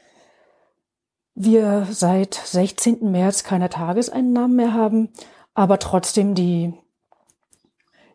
wir 1.35 1.88
seit 1.90 2.33
16. 2.33 3.10
März 3.12 3.44
keine 3.44 3.69
Tageseinnahmen 3.69 4.56
mehr 4.56 4.74
haben, 4.74 5.10
aber 5.53 5.80
trotzdem 5.80 6.35
die, 6.35 6.74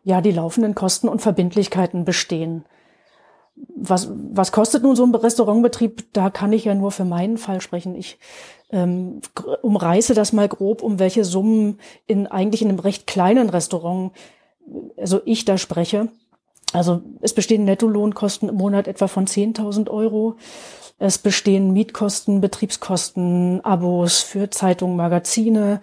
ja, 0.03 0.21
die 0.21 0.31
laufenden 0.31 0.75
Kosten 0.75 1.07
und 1.07 1.21
Verbindlichkeiten 1.21 2.05
bestehen. 2.05 2.65
Was, 3.75 4.09
was 4.11 4.51
kostet 4.51 4.83
nun 4.83 4.95
so 4.95 5.03
ein 5.03 5.15
Restaurantbetrieb? 5.15 6.13
Da 6.13 6.29
kann 6.29 6.53
ich 6.53 6.65
ja 6.65 6.75
nur 6.75 6.91
für 6.91 7.05
meinen 7.05 7.37
Fall 7.37 7.59
sprechen. 7.59 7.95
Ich 7.95 8.19
ähm, 8.69 9.21
umreiße 9.63 10.13
das 10.13 10.31
mal 10.31 10.47
grob, 10.47 10.83
um 10.83 10.99
welche 10.99 11.23
Summen 11.23 11.79
in 12.05 12.27
eigentlich 12.27 12.61
in 12.61 12.69
einem 12.69 12.79
recht 12.79 13.07
kleinen 13.07 13.49
Restaurant 13.49 14.11
also 14.97 15.21
ich 15.25 15.45
da 15.45 15.57
spreche. 15.57 16.09
Also 16.73 17.01
es 17.21 17.33
bestehen 17.33 17.65
Nettolohnkosten 17.65 18.49
im 18.49 18.55
Monat 18.55 18.87
etwa 18.87 19.07
von 19.07 19.25
10.000 19.25 19.89
Euro. 19.89 20.35
Es 20.99 21.19
bestehen 21.19 21.73
Mietkosten, 21.73 22.41
Betriebskosten, 22.41 23.63
Abos 23.63 24.19
für 24.19 24.49
Zeitungen, 24.49 24.95
Magazine, 24.95 25.79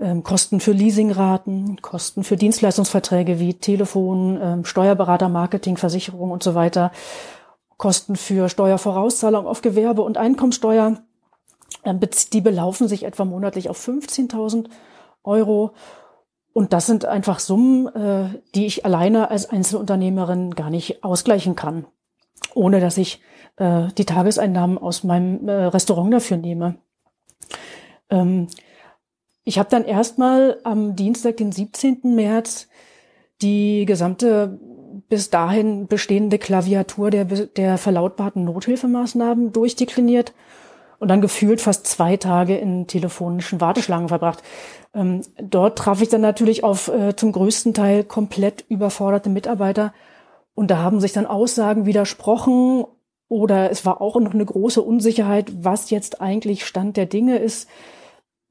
ähm, 0.00 0.24
Kosten 0.24 0.58
für 0.58 0.72
Leasingraten, 0.72 1.80
Kosten 1.80 2.24
für 2.24 2.36
Dienstleistungsverträge 2.36 3.38
wie 3.38 3.54
Telefon, 3.54 4.38
ähm, 4.42 4.64
Steuerberater, 4.64 5.28
Marketing, 5.28 5.76
Versicherung 5.76 6.32
und 6.32 6.42
so 6.42 6.56
weiter, 6.56 6.90
Kosten 7.76 8.16
für 8.16 8.48
Steuervorauszahlung 8.48 9.46
auf 9.46 9.62
Gewerbe 9.62 10.02
und 10.02 10.18
Einkommensteuer. 10.18 10.98
Ähm, 11.84 12.00
die 12.32 12.40
belaufen 12.40 12.88
sich 12.88 13.04
etwa 13.04 13.24
monatlich 13.24 13.70
auf 13.70 13.78
15.000 13.78 14.68
Euro. 15.22 15.72
Und 16.52 16.72
das 16.72 16.86
sind 16.86 17.04
einfach 17.04 17.38
Summen, 17.38 17.86
äh, 17.94 18.40
die 18.56 18.66
ich 18.66 18.84
alleine 18.84 19.30
als 19.30 19.48
Einzelunternehmerin 19.48 20.56
gar 20.56 20.68
nicht 20.68 21.04
ausgleichen 21.04 21.54
kann, 21.54 21.86
ohne 22.54 22.80
dass 22.80 22.98
ich 22.98 23.20
äh, 23.56 23.88
die 23.98 24.04
Tageseinnahmen 24.04 24.78
aus 24.78 25.04
meinem 25.04 25.48
äh, 25.48 25.52
Restaurant 25.52 26.12
dafür 26.12 26.36
nehme. 26.36 26.76
Ähm, 28.10 28.48
ich 29.44 29.58
habe 29.58 29.68
dann 29.70 29.84
erstmal 29.84 30.58
am 30.64 30.94
Dienstag, 30.94 31.36
den 31.38 31.52
17. 31.52 32.00
März, 32.14 32.68
die 33.40 33.84
gesamte 33.86 34.60
bis 35.08 35.30
dahin 35.30 35.88
bestehende 35.88 36.38
Klaviatur 36.38 37.10
der, 37.10 37.24
der 37.24 37.78
verlautbarten 37.78 38.44
Nothilfemaßnahmen 38.44 39.52
durchdekliniert 39.52 40.32
und 40.98 41.08
dann 41.08 41.20
gefühlt 41.20 41.60
fast 41.60 41.86
zwei 41.86 42.16
Tage 42.16 42.56
in 42.56 42.86
telefonischen 42.86 43.60
Warteschlangen 43.60 44.08
verbracht. 44.08 44.42
Ähm, 44.94 45.22
dort 45.42 45.78
traf 45.78 46.00
ich 46.00 46.08
dann 46.08 46.20
natürlich 46.20 46.62
auf 46.62 46.88
äh, 46.88 47.16
zum 47.16 47.32
größten 47.32 47.74
Teil 47.74 48.04
komplett 48.04 48.64
überforderte 48.68 49.28
Mitarbeiter 49.28 49.92
und 50.54 50.70
da 50.70 50.78
haben 50.78 51.00
sich 51.00 51.12
dann 51.12 51.26
Aussagen 51.26 51.86
widersprochen 51.86 52.84
oder 53.32 53.70
es 53.70 53.86
war 53.86 54.00
auch 54.00 54.20
noch 54.20 54.34
eine 54.34 54.44
große 54.44 54.82
Unsicherheit, 54.82 55.50
was 55.64 55.90
jetzt 55.90 56.20
eigentlich 56.20 56.66
Stand 56.66 56.96
der 56.96 57.06
Dinge 57.06 57.38
ist 57.38 57.68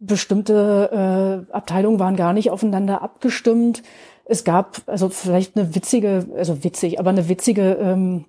bestimmte 0.01 1.46
äh, 1.49 1.53
Abteilungen 1.53 1.99
waren 1.99 2.15
gar 2.15 2.33
nicht 2.33 2.49
aufeinander 2.49 3.01
abgestimmt. 3.03 3.83
Es 4.26 4.44
gab 4.44 4.81
also 4.88 5.10
vielleicht 5.10 5.56
eine 5.56 5.76
witzige, 5.76 6.26
also 6.35 6.64
witzig, 6.64 6.99
aber 6.99 7.12
eine 7.12 7.30
witzige 7.30 7.74
ähm, 7.74 8.26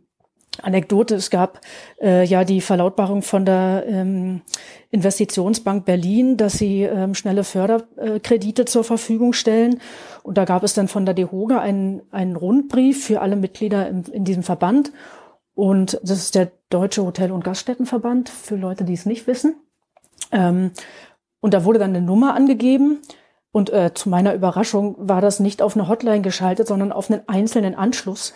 Anekdote. 0.61 1.15
Es 1.15 1.31
gab 1.31 1.63
äh, 2.01 2.25
ja 2.25 2.45
die 2.45 2.61
Verlautbarung 2.61 3.23
von 3.23 3.47
der 3.47 3.85
ähm, 3.89 4.43
Investitionsbank 4.91 5.87
Berlin, 5.87 6.37
dass 6.37 6.59
sie 6.59 6.83
ähm, 6.83 7.15
schnelle 7.15 7.43
Förderkredite 7.43 8.67
zur 8.67 8.85
Verfügung 8.85 9.33
stellen. 9.33 9.81
Und 10.23 10.37
da 10.37 10.45
gab 10.45 10.63
es 10.65 10.75
dann 10.75 10.89
von 10.89 11.07
der 11.07 11.15
DEHOGA 11.15 11.59
einen, 11.59 12.03
einen 12.11 12.37
Rundbrief 12.37 13.07
für 13.07 13.23
alle 13.23 13.37
Mitglieder 13.37 13.89
in, 13.89 14.05
in 14.05 14.25
diesem 14.25 14.43
Verband. 14.43 14.93
Und 15.55 15.99
das 16.03 16.19
ist 16.19 16.35
der 16.35 16.51
Deutsche 16.71 17.05
Hotel- 17.05 17.33
und 17.33 17.45
Gaststättenverband, 17.45 18.29
für 18.29 18.57
Leute, 18.57 18.85
die 18.85 18.95
es 18.95 19.07
nicht 19.07 19.27
wissen. 19.27 19.57
Ähm, 20.31 20.73
und 21.41 21.55
da 21.55 21.65
wurde 21.65 21.79
dann 21.79 21.91
eine 21.91 22.05
Nummer 22.05 22.35
angegeben. 22.35 23.03
Und 23.51 23.71
äh, 23.71 23.93
zu 23.93 24.09
meiner 24.09 24.35
Überraschung 24.35 24.97
war 24.99 25.21
das 25.21 25.39
nicht 25.39 25.61
auf 25.61 25.77
eine 25.77 25.87
Hotline 25.87 26.23
geschaltet, 26.23 26.67
sondern 26.67 26.91
auf 26.91 27.11
einen 27.11 27.29
einzelnen 27.29 27.75
Anschluss. 27.75 28.33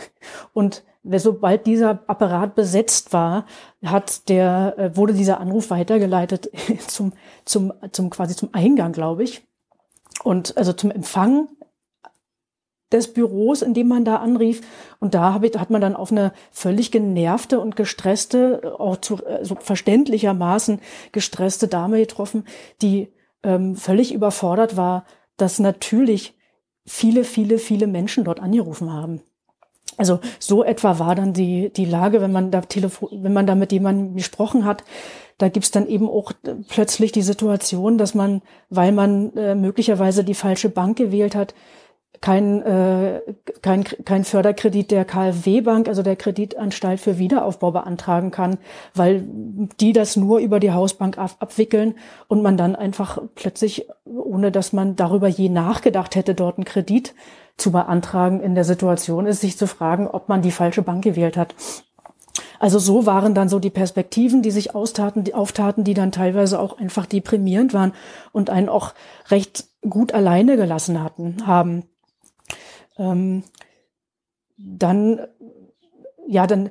Und 0.52 0.84
sobald 1.04 1.66
dieser 1.66 2.00
Apparat 2.06 2.54
besetzt 2.54 3.15
war, 3.15 3.47
hat 3.84 4.28
der, 4.28 4.74
äh, 4.76 4.97
wurde 4.97 5.15
dieser 5.15 5.40
Anruf 5.40 5.70
weitergeleitet 5.70 6.50
zum, 6.86 7.15
zum, 7.47 7.72
zum 7.92 8.10
quasi 8.10 8.36
zum 8.36 8.50
Eingang, 8.52 8.92
glaube 8.92 9.24
ich. 9.24 9.47
Und 10.22 10.56
also 10.58 10.72
zum 10.72 10.90
Empfang 10.90 11.49
des 12.92 13.12
Büros, 13.12 13.62
in 13.62 13.74
dem 13.74 13.88
man 13.88 14.04
da 14.04 14.17
anrief. 14.17 14.60
Und 15.01 15.15
da 15.15 15.35
hab 15.35 15.44
ich, 15.44 15.58
hat 15.58 15.70
man 15.70 15.81
dann 15.81 15.97
auf 15.97 16.12
eine 16.12 16.33
völlig 16.52 16.90
genervte 16.90 17.60
und 17.60 17.76
gestresste, 17.76 18.74
auch 18.78 18.97
zu 18.99 19.24
also 19.26 19.56
verständlichermaßen 19.58 20.81
gestresste 21.12 21.69
Dame 21.69 21.99
getroffen, 21.99 22.44
die 22.83 23.12
ähm, 23.42 23.76
völlig 23.76 24.15
überfordert 24.15 24.76
war, 24.76 25.04
dass 25.36 25.58
natürlich 25.58 26.35
viele, 26.86 27.24
viele, 27.24 27.58
viele 27.58 27.86
Menschen 27.86 28.24
dort 28.24 28.40
angerufen 28.40 28.92
haben. 28.92 29.20
Also 29.97 30.20
so 30.38 30.62
etwa 30.62 30.99
war 30.99 31.15
dann 31.15 31.33
die, 31.33 31.72
die 31.72 31.85
Lage, 31.85 32.20
wenn 32.20 32.33
man 32.33 32.51
da 32.51 32.60
Telefon, 32.60 33.08
wenn 33.12 33.33
man 33.33 33.47
da 33.47 33.54
mit 33.54 33.72
jemandem 33.72 34.15
gesprochen 34.15 34.65
hat. 34.65 34.85
Da 35.38 35.49
gibt's 35.49 35.70
dann 35.70 35.86
eben 35.86 36.08
auch 36.08 36.33
plötzlich 36.69 37.12
die 37.12 37.22
Situation, 37.22 37.99
dass 37.99 38.15
man, 38.15 38.42
weil 38.70 38.92
man 38.92 39.35
äh, 39.36 39.54
möglicherweise 39.54 40.24
die 40.24 40.35
falsche 40.35 40.69
Bank 40.69 40.97
gewählt 40.97 41.35
hat, 41.35 41.54
kein, 42.20 42.62
äh, 42.62 43.20
kein, 43.62 43.84
kein 43.84 44.24
Förderkredit 44.24 44.90
der 44.90 45.04
KfW 45.04 45.60
Bank, 45.60 45.88
also 45.88 46.02
der 46.02 46.16
Kreditanstalt 46.16 47.00
für 47.00 47.18
Wiederaufbau 47.18 47.70
beantragen 47.70 48.31
kann, 48.31 48.58
weil 48.94 49.24
die 49.81 49.92
das 49.92 50.16
nur 50.16 50.38
über 50.38 50.60
die 50.60 50.72
Hausbank 50.72 51.18
ab 51.18 51.36
abwickeln 51.40 51.94
und 52.28 52.42
man 52.42 52.56
dann 52.56 52.76
einfach 52.76 53.18
plötzlich, 53.34 53.88
ohne 54.04 54.50
dass 54.50 54.72
man 54.72 54.97
darüber 54.97 55.28
je 55.28 55.49
nachgedacht 55.49 56.16
hätte, 56.16 56.34
dort 56.34 56.58
einen 56.58 56.65
Kredit 56.65 57.15
zu 57.56 57.72
beantragen, 57.72 58.40
in 58.40 58.54
der 58.54 58.65
Situation 58.65 59.26
ist, 59.26 59.40
sich 59.40 59.56
zu 59.56 59.66
fragen, 59.66 60.06
ob 60.06 60.28
man 60.28 60.42
die 60.42 60.50
falsche 60.50 60.82
Bank 60.82 61.04
gewählt 61.04 61.36
hat. 61.36 61.54
Also 62.58 62.78
so 62.78 63.06
waren 63.06 63.34
dann 63.34 63.49
so 63.49 63.58
die 63.58 63.70
Perspektiven, 63.70 64.42
die 64.42 64.50
sich 64.50 64.74
austaten, 64.74 65.24
die 65.24 65.34
auftaten, 65.34 65.84
die 65.84 65.94
dann 65.94 66.12
teilweise 66.12 66.58
auch 66.58 66.78
einfach 66.78 67.06
deprimierend 67.06 67.74
waren 67.74 67.92
und 68.32 68.50
einen 68.50 68.68
auch 68.68 68.94
recht 69.31 69.66
gut 69.88 70.12
alleine 70.12 70.56
gelassen 70.56 71.02
hatten, 71.02 71.47
haben 71.47 71.84
ähm, 72.98 73.42
dann, 74.56 75.20
ja, 76.26 76.46
dann 76.46 76.70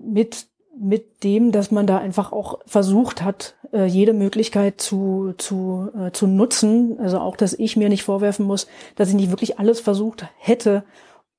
mit, 0.00 0.46
mit 0.76 1.22
dem, 1.24 1.52
dass 1.52 1.70
man 1.70 1.86
da 1.86 1.98
einfach 1.98 2.32
auch 2.32 2.60
versucht 2.66 3.22
hat, 3.22 3.56
äh, 3.72 3.84
jede 3.84 4.12
Möglichkeit 4.12 4.80
zu, 4.80 5.34
zu, 5.38 5.90
äh, 5.96 6.10
zu 6.12 6.26
nutzen. 6.26 6.98
Also 6.98 7.18
auch, 7.18 7.36
dass 7.36 7.52
ich 7.52 7.76
mir 7.76 7.88
nicht 7.88 8.04
vorwerfen 8.04 8.46
muss, 8.46 8.66
dass 8.96 9.08
ich 9.08 9.14
nicht 9.14 9.30
wirklich 9.30 9.58
alles 9.58 9.80
versucht 9.80 10.26
hätte 10.38 10.84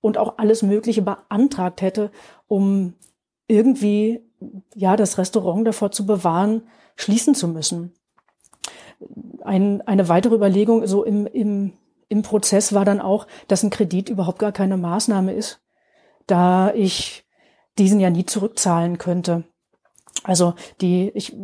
und 0.02 0.18
auch 0.18 0.38
alles 0.38 0.62
Mögliche 0.62 1.02
beantragt 1.02 1.82
hätte, 1.82 2.12
um 2.48 2.94
irgendwie, 3.48 4.22
ja, 4.76 4.96
das 4.96 5.18
Restaurant 5.18 5.68
davor 5.68 5.92
zu 5.92 6.06
bewahren, 6.06 6.64
schließen 6.96 7.36
zu 7.36 7.48
müssen. 7.48 7.94
Ein, 9.42 9.82
eine 9.82 10.08
weitere 10.08 10.36
Überlegung, 10.36 10.86
so 10.88 11.04
im, 11.04 11.28
im, 11.28 11.74
im 12.08 12.22
Prozess 12.22 12.74
war 12.74 12.86
dann 12.86 13.02
auch, 13.02 13.28
dass 13.48 13.64
ein 13.64 13.70
Kredit 13.70 14.10
überhaupt 14.10 14.40
gar 14.40 14.52
keine 14.52 14.78
Maßnahme 14.78 15.34
ist, 15.34 15.62
da 16.28 16.74
ich 16.74 17.26
diesen 17.78 18.00
ja 18.00 18.10
nie 18.10 18.26
zurückzahlen 18.26 18.98
könnte. 18.98 19.44
Also 20.24 20.56
die, 20.82 21.12
ich, 21.14 21.36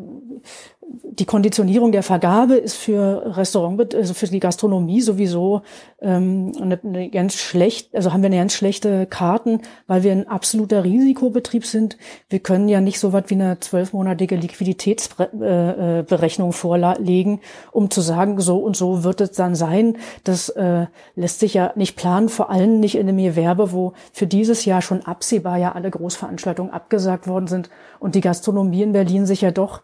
die 1.04 1.26
Konditionierung 1.26 1.92
der 1.92 2.04
Vergabe 2.04 2.54
ist 2.56 2.76
für 2.76 3.36
Restaurant, 3.38 3.96
also 3.96 4.14
für 4.14 4.28
die 4.28 4.40
Gastronomie 4.40 5.02
sowieso 5.02 5.64
ähm, 6.02 6.52
eine, 6.60 6.80
eine 6.84 7.10
ganz 7.10 7.36
schlecht, 7.36 7.96
also 7.96 8.14
haben 8.14 8.22
wir 8.22 8.28
eine 8.28 8.38
ganz 8.38 8.54
schlechte 8.54 9.06
Karten, 9.06 9.62
weil 9.88 10.04
wir 10.04 10.12
ein 10.12 10.28
absoluter 10.28 10.84
Risikobetrieb 10.84 11.66
sind. 11.66 11.98
Wir 12.30 12.40
können 12.40 12.70
ja 12.70 12.82
nicht 12.82 13.00
so 13.00 13.14
was 13.14 13.26
wie 13.28 13.36
eine 13.36 13.60
zwölfmonatige 13.60 14.36
Liquiditätsberechnung 14.36 16.54
vorlegen, 16.54 17.42
um 17.72 17.90
zu 17.90 18.02
sagen, 18.02 18.40
so 18.40 18.58
und 18.58 18.76
so 18.76 19.04
wird 19.04 19.22
es 19.22 19.32
dann 19.32 19.56
sein. 19.56 19.98
Das 20.24 20.50
äh, 20.50 20.88
lässt 21.16 21.40
sich 21.40 21.54
ja 21.54 21.72
nicht 21.76 21.96
planen, 21.96 22.30
vor 22.30 22.50
allem 22.50 22.80
nicht 22.80 22.96
in 22.96 23.08
einem 23.08 23.18
Gewerbe, 23.18 23.72
wo 23.72 23.94
für 24.12 24.28
dieses 24.28 24.66
Jahr 24.66 24.82
schon 24.82 25.02
absehbar 25.02 25.58
ja 25.58 25.74
alle 25.74 25.92
Großveranstaltungen 25.92 26.74
abgesagt 26.74 27.28
worden 27.28 27.48
sind 27.48 27.70
und 28.00 28.16
die 28.16 28.22
Gastronomie 28.22 28.84
in 28.84 28.94
Berlin 28.94 29.26
sich 29.26 29.42
ja 29.42 29.52
doch 29.52 29.82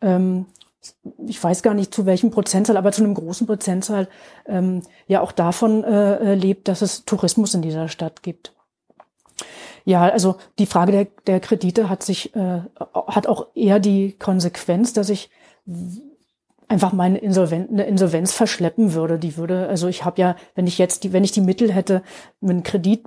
ähm, 0.00 0.46
ich 1.26 1.42
weiß 1.42 1.62
gar 1.62 1.74
nicht 1.74 1.94
zu 1.94 2.06
welchem 2.06 2.30
Prozentzahl, 2.30 2.76
aber 2.76 2.92
zu 2.92 3.04
einem 3.04 3.14
großen 3.14 3.46
Prozentzahl 3.46 4.08
ähm, 4.46 4.82
ja 5.06 5.20
auch 5.20 5.32
davon 5.32 5.84
äh, 5.84 6.16
äh, 6.16 6.34
lebt, 6.34 6.68
dass 6.68 6.80
es 6.80 7.04
Tourismus 7.04 7.54
in 7.54 7.62
dieser 7.62 7.88
Stadt 7.88 8.22
gibt. 8.22 8.54
Ja, 9.84 10.08
also 10.08 10.36
die 10.58 10.66
Frage 10.66 10.92
der, 10.92 11.06
der 11.26 11.40
Kredite 11.40 11.88
hat 11.88 12.02
sich 12.02 12.34
äh, 12.34 12.60
hat 12.94 13.26
auch 13.26 13.48
eher 13.54 13.78
die 13.78 14.12
Konsequenz, 14.12 14.92
dass 14.92 15.10
ich 15.10 15.30
einfach 16.68 16.92
meine 16.92 17.18
Insolvenz, 17.18 17.70
eine 17.70 17.84
Insolvenz 17.84 18.32
verschleppen 18.32 18.94
würde. 18.94 19.18
Die 19.18 19.36
würde, 19.36 19.68
also 19.68 19.88
ich 19.88 20.04
habe 20.04 20.20
ja, 20.20 20.36
wenn 20.54 20.66
ich 20.66 20.78
jetzt 20.78 21.04
die, 21.04 21.12
wenn 21.12 21.24
ich 21.24 21.32
die 21.32 21.40
Mittel 21.40 21.72
hätte, 21.72 22.02
einen 22.40 22.62
Kredit 22.62 23.04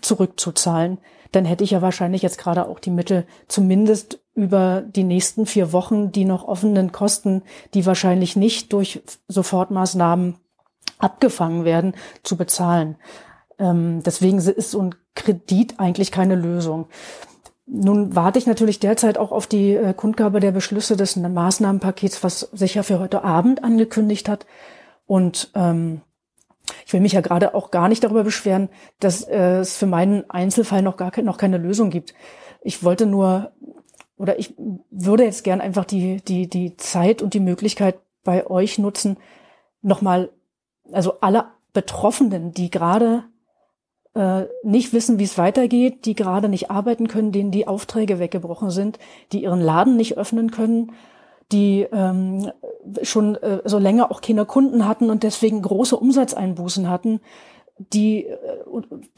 zurückzuzahlen, 0.00 0.98
dann 1.30 1.44
hätte 1.44 1.62
ich 1.64 1.72
ja 1.72 1.82
wahrscheinlich 1.82 2.22
jetzt 2.22 2.38
gerade 2.38 2.66
auch 2.66 2.78
die 2.78 2.90
Mittel 2.90 3.26
zumindest 3.48 4.21
über 4.34 4.82
die 4.82 5.04
nächsten 5.04 5.46
vier 5.46 5.72
Wochen 5.72 6.12
die 6.12 6.24
noch 6.24 6.46
offenen 6.46 6.92
Kosten, 6.92 7.42
die 7.74 7.84
wahrscheinlich 7.86 8.36
nicht 8.36 8.72
durch 8.72 9.02
Sofortmaßnahmen 9.28 10.36
abgefangen 10.98 11.64
werden, 11.64 11.94
zu 12.22 12.36
bezahlen. 12.36 12.96
Ähm, 13.58 14.02
deswegen 14.04 14.38
ist 14.38 14.70
so 14.70 14.80
ein 14.80 14.94
Kredit 15.14 15.78
eigentlich 15.78 16.10
keine 16.10 16.36
Lösung. 16.36 16.86
Nun 17.66 18.16
warte 18.16 18.38
ich 18.38 18.46
natürlich 18.46 18.80
derzeit 18.80 19.18
auch 19.18 19.32
auf 19.32 19.46
die 19.46 19.74
äh, 19.74 19.94
Kundgabe 19.94 20.40
der 20.40 20.52
Beschlüsse 20.52 20.96
des 20.96 21.16
Maßnahmenpakets, 21.16 22.24
was 22.24 22.40
sich 22.52 22.74
ja 22.74 22.82
für 22.82 22.98
heute 22.98 23.24
Abend 23.24 23.62
angekündigt 23.62 24.28
hat. 24.28 24.46
Und 25.06 25.50
ähm, 25.54 26.00
ich 26.86 26.92
will 26.92 27.00
mich 27.00 27.12
ja 27.12 27.20
gerade 27.20 27.54
auch 27.54 27.70
gar 27.70 27.88
nicht 27.88 28.02
darüber 28.04 28.24
beschweren, 28.24 28.68
dass 29.00 29.22
äh, 29.22 29.58
es 29.58 29.76
für 29.76 29.86
meinen 29.86 30.28
Einzelfall 30.30 30.82
noch 30.82 30.96
gar 30.96 31.10
ke 31.10 31.22
noch 31.22 31.36
keine 31.36 31.58
Lösung 31.58 31.90
gibt. 31.90 32.14
Ich 32.62 32.84
wollte 32.84 33.06
nur 33.06 33.52
oder 34.22 34.38
ich 34.38 34.54
würde 34.90 35.24
jetzt 35.24 35.44
gern 35.44 35.60
einfach 35.60 35.84
die 35.84 36.22
die 36.22 36.48
die 36.48 36.76
Zeit 36.76 37.20
und 37.20 37.34
die 37.34 37.40
Möglichkeit 37.40 37.96
bei 38.24 38.46
euch 38.46 38.78
nutzen, 38.78 39.16
nochmal, 39.82 40.30
also 40.92 41.20
alle 41.20 41.46
Betroffenen, 41.72 42.52
die 42.52 42.70
gerade 42.70 43.24
äh, 44.14 44.44
nicht 44.62 44.92
wissen, 44.92 45.18
wie 45.18 45.24
es 45.24 45.38
weitergeht, 45.38 46.04
die 46.04 46.14
gerade 46.14 46.48
nicht 46.48 46.70
arbeiten 46.70 47.08
können, 47.08 47.32
denen 47.32 47.50
die 47.50 47.66
Aufträge 47.66 48.18
weggebrochen 48.18 48.70
sind, 48.70 48.98
die 49.32 49.42
ihren 49.42 49.60
Laden 49.60 49.96
nicht 49.96 50.16
öffnen 50.16 50.50
können, 50.50 50.92
die 51.50 51.86
ähm, 51.92 52.50
schon 53.02 53.36
äh, 53.36 53.60
so 53.64 53.78
länger 53.78 54.10
auch 54.10 54.20
keine 54.20 54.44
Kunden 54.44 54.86
hatten 54.86 55.10
und 55.10 55.22
deswegen 55.22 55.62
große 55.62 55.96
Umsatzeinbußen 55.96 56.88
hatten, 56.88 57.20
die, 57.78 58.26
äh, 58.26 58.38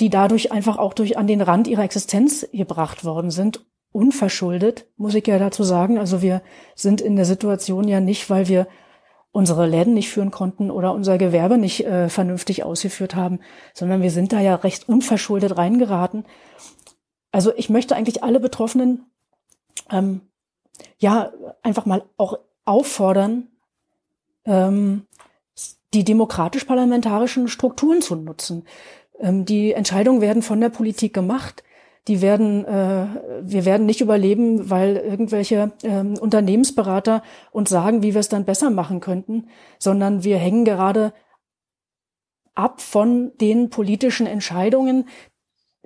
die 0.01 0.10
dadurch 0.10 0.53
einfach 0.53 0.78
auch 0.78 0.94
durch 0.94 1.19
an 1.19 1.26
den 1.26 1.40
Rand 1.40 1.67
ihrer 1.67 1.83
Existenz 1.83 2.47
gebracht 2.53 3.04
worden 3.04 3.31
sind, 3.31 3.65
unverschuldet, 3.94 4.87
muss 4.97 5.15
ich 5.15 5.27
ja 5.27 5.39
dazu 5.39 5.62
sagen. 5.62 5.99
Also 5.99 6.21
wir 6.21 6.43
sind 6.75 7.01
in 7.01 7.15
der 7.15 7.25
Situation 7.25 7.87
ja 7.87 8.01
nicht, 8.01 8.28
weil 8.28 8.49
wir 8.49 8.67
unsere 9.31 9.67
Läden 9.67 9.94
nicht 9.94 10.10
führen 10.10 10.31
konnten 10.31 10.71
oder 10.71 10.93
unser 10.93 11.17
Gewerbe 11.17 11.59
nicht 11.59 11.85
äh, 11.87 12.09
vernünftig 12.09 12.65
ausgeführt 12.65 13.15
haben, 13.15 13.41
sondern 13.73 14.03
wir 14.03 14.10
sind 14.10 14.33
da 14.33 14.41
ja 14.41 14.57
recht 14.57 14.89
unverschuldet 14.89 15.57
reingeraten. 15.57 16.25
Also 17.31 17.53
ich 17.57 17.71
möchte 17.71 17.94
eigentlich 17.94 18.23
alle 18.23 18.41
Betroffenen 18.41 19.07
ähm, 19.91 20.23
ja 20.99 21.33
einfach 21.62 21.87
mal 21.87 22.05
auch 22.17 22.39
auffordern, 22.65 23.49
ähm, 24.44 25.07
die 25.94 26.05
demokratisch-parlamentarischen 26.05 27.47
Strukturen 27.47 28.03
zu 28.03 28.17
nutzen. 28.17 28.67
Ähm, 29.21 29.44
die 29.44 29.73
Entscheidungen 29.73 30.21
werden 30.21 30.43
von 30.43 30.60
der 30.60 30.69
Politik 30.69 31.15
gemacht. 31.15 31.62
Die 32.06 32.20
werden, 32.20 32.65
äh, 32.67 33.06
wir 33.42 33.65
werden 33.65 33.87
nicht 33.87 34.01
überleben, 34.03 34.69
weil 34.69 34.97
irgendwelche 34.97 35.72
ähm, 35.83 36.19
Unternehmensberater 36.19 37.22
uns 37.51 37.70
sagen, 37.70 38.03
wie 38.03 38.12
wir 38.12 38.20
es 38.20 38.28
dann 38.28 38.44
besser 38.44 38.70
machen 38.70 39.01
könnten, 39.01 39.49
sondern 39.78 40.22
wir 40.22 40.37
hängen 40.37 40.65
gerade 40.65 41.15
ab 42.54 42.81
von 42.81 43.33
den 43.40 43.70
politischen 43.70 44.26
Entscheidungen, 44.26 45.08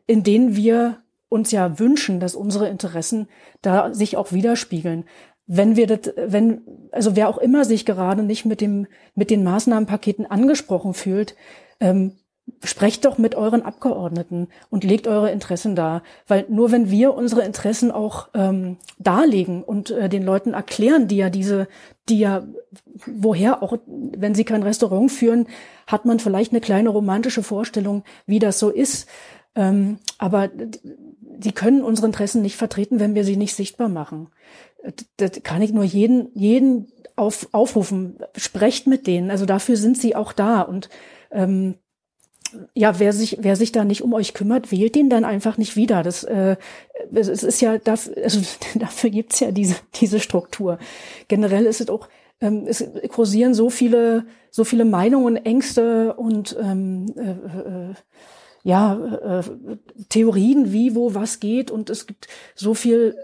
in 0.06 0.22
denen 0.22 0.56
wir 0.56 1.02
uns 1.28 1.50
ja 1.50 1.78
wünschen, 1.78 2.20
dass 2.20 2.34
unsere 2.34 2.68
Interessen 2.68 3.28
da 3.62 3.92
sich 3.94 4.16
auch 4.16 4.32
widerspiegeln. 4.32 5.04
Wenn 5.46 5.76
wir 5.76 5.86
das, 5.86 6.12
wenn, 6.16 6.62
also 6.92 7.16
wer 7.16 7.28
auch 7.28 7.38
immer 7.38 7.64
sich 7.64 7.86
gerade 7.86 8.22
nicht 8.22 8.44
mit 8.44 8.60
dem, 8.60 8.86
mit 9.14 9.30
den 9.30 9.44
Maßnahmenpaketen 9.44 10.26
angesprochen 10.26 10.94
fühlt, 10.94 11.36
ähm, 11.80 12.18
sprecht 12.64 13.04
doch 13.04 13.18
mit 13.18 13.34
euren 13.34 13.62
Abgeordneten 13.62 14.48
und 14.70 14.84
legt 14.84 15.06
eure 15.06 15.30
Interessen 15.30 15.76
dar. 15.76 16.02
Weil 16.26 16.46
nur 16.48 16.72
wenn 16.72 16.90
wir 16.90 17.14
unsere 17.14 17.42
Interessen 17.42 17.90
auch 17.90 18.28
ähm, 18.34 18.76
darlegen 18.98 19.62
und 19.62 19.90
äh, 19.90 20.08
den 20.08 20.22
Leuten 20.22 20.54
erklären, 20.54 21.08
die 21.08 21.16
ja 21.16 21.30
diese, 21.30 21.68
die 22.08 22.18
ja, 22.18 22.46
woher 23.06 23.62
auch, 23.62 23.78
wenn 23.86 24.34
sie 24.34 24.44
kein 24.44 24.62
Restaurant 24.62 25.10
führen, 25.10 25.46
hat 25.86 26.04
man 26.04 26.18
vielleicht 26.18 26.52
eine 26.52 26.60
kleine 26.60 26.88
romantische 26.88 27.42
Vorstellung, 27.42 28.04
wie 28.26 28.38
das 28.38 28.58
so 28.58 28.70
ist. 28.70 29.08
Ähm, 29.54 29.98
aber 30.18 30.48
die 31.38 31.52
können 31.52 31.82
unsere 31.82 32.06
Interessen 32.06 32.42
nicht 32.42 32.56
vertreten, 32.56 33.00
wenn 33.00 33.14
wir 33.14 33.24
sie 33.24 33.36
nicht 33.36 33.54
sichtbar 33.54 33.88
machen. 33.88 34.28
Das 35.16 35.42
kann 35.42 35.62
ich 35.62 35.72
nur 35.72 35.84
jeden, 35.84 36.28
jeden 36.34 36.92
auf, 37.16 37.48
aufrufen. 37.52 38.18
Sprecht 38.36 38.86
mit 38.86 39.06
denen. 39.06 39.30
Also 39.30 39.46
dafür 39.46 39.76
sind 39.76 39.98
sie 39.98 40.14
auch 40.16 40.32
da. 40.32 40.62
Und 40.62 40.88
ähm, 41.30 41.74
ja, 42.74 42.98
wer 42.98 43.12
sich, 43.12 43.38
wer 43.40 43.56
sich 43.56 43.72
da 43.72 43.84
nicht 43.84 44.02
um 44.02 44.12
euch 44.12 44.34
kümmert, 44.34 44.70
wählt 44.72 44.94
den 44.94 45.10
dann 45.10 45.24
einfach 45.24 45.58
nicht 45.58 45.76
wieder. 45.76 46.02
Das, 46.02 46.24
äh, 46.24 46.56
es 47.12 47.28
ist 47.28 47.60
ja, 47.60 47.78
dafür, 47.78 48.16
also 48.22 48.40
dafür 48.74 49.10
gibt's 49.10 49.40
ja 49.40 49.50
diese, 49.50 49.76
diese 49.94 50.20
Struktur. 50.20 50.78
Generell 51.28 51.66
ist 51.66 51.80
es 51.80 51.88
auch, 51.88 52.08
ähm, 52.40 52.64
es 52.66 52.84
kursieren 53.08 53.54
so 53.54 53.70
viele, 53.70 54.26
so 54.50 54.64
viele 54.64 54.84
Meinungen, 54.84 55.36
Ängste 55.36 56.14
und 56.14 56.56
ähm, 56.60 57.06
äh, 57.16 57.30
äh, 57.30 57.94
ja, 58.62 59.40
äh, 59.40 59.42
Theorien, 60.08 60.72
wie, 60.72 60.94
wo, 60.94 61.14
was 61.14 61.40
geht. 61.40 61.70
Und 61.70 61.90
es 61.90 62.06
gibt 62.06 62.28
so 62.54 62.74
viel, 62.74 63.16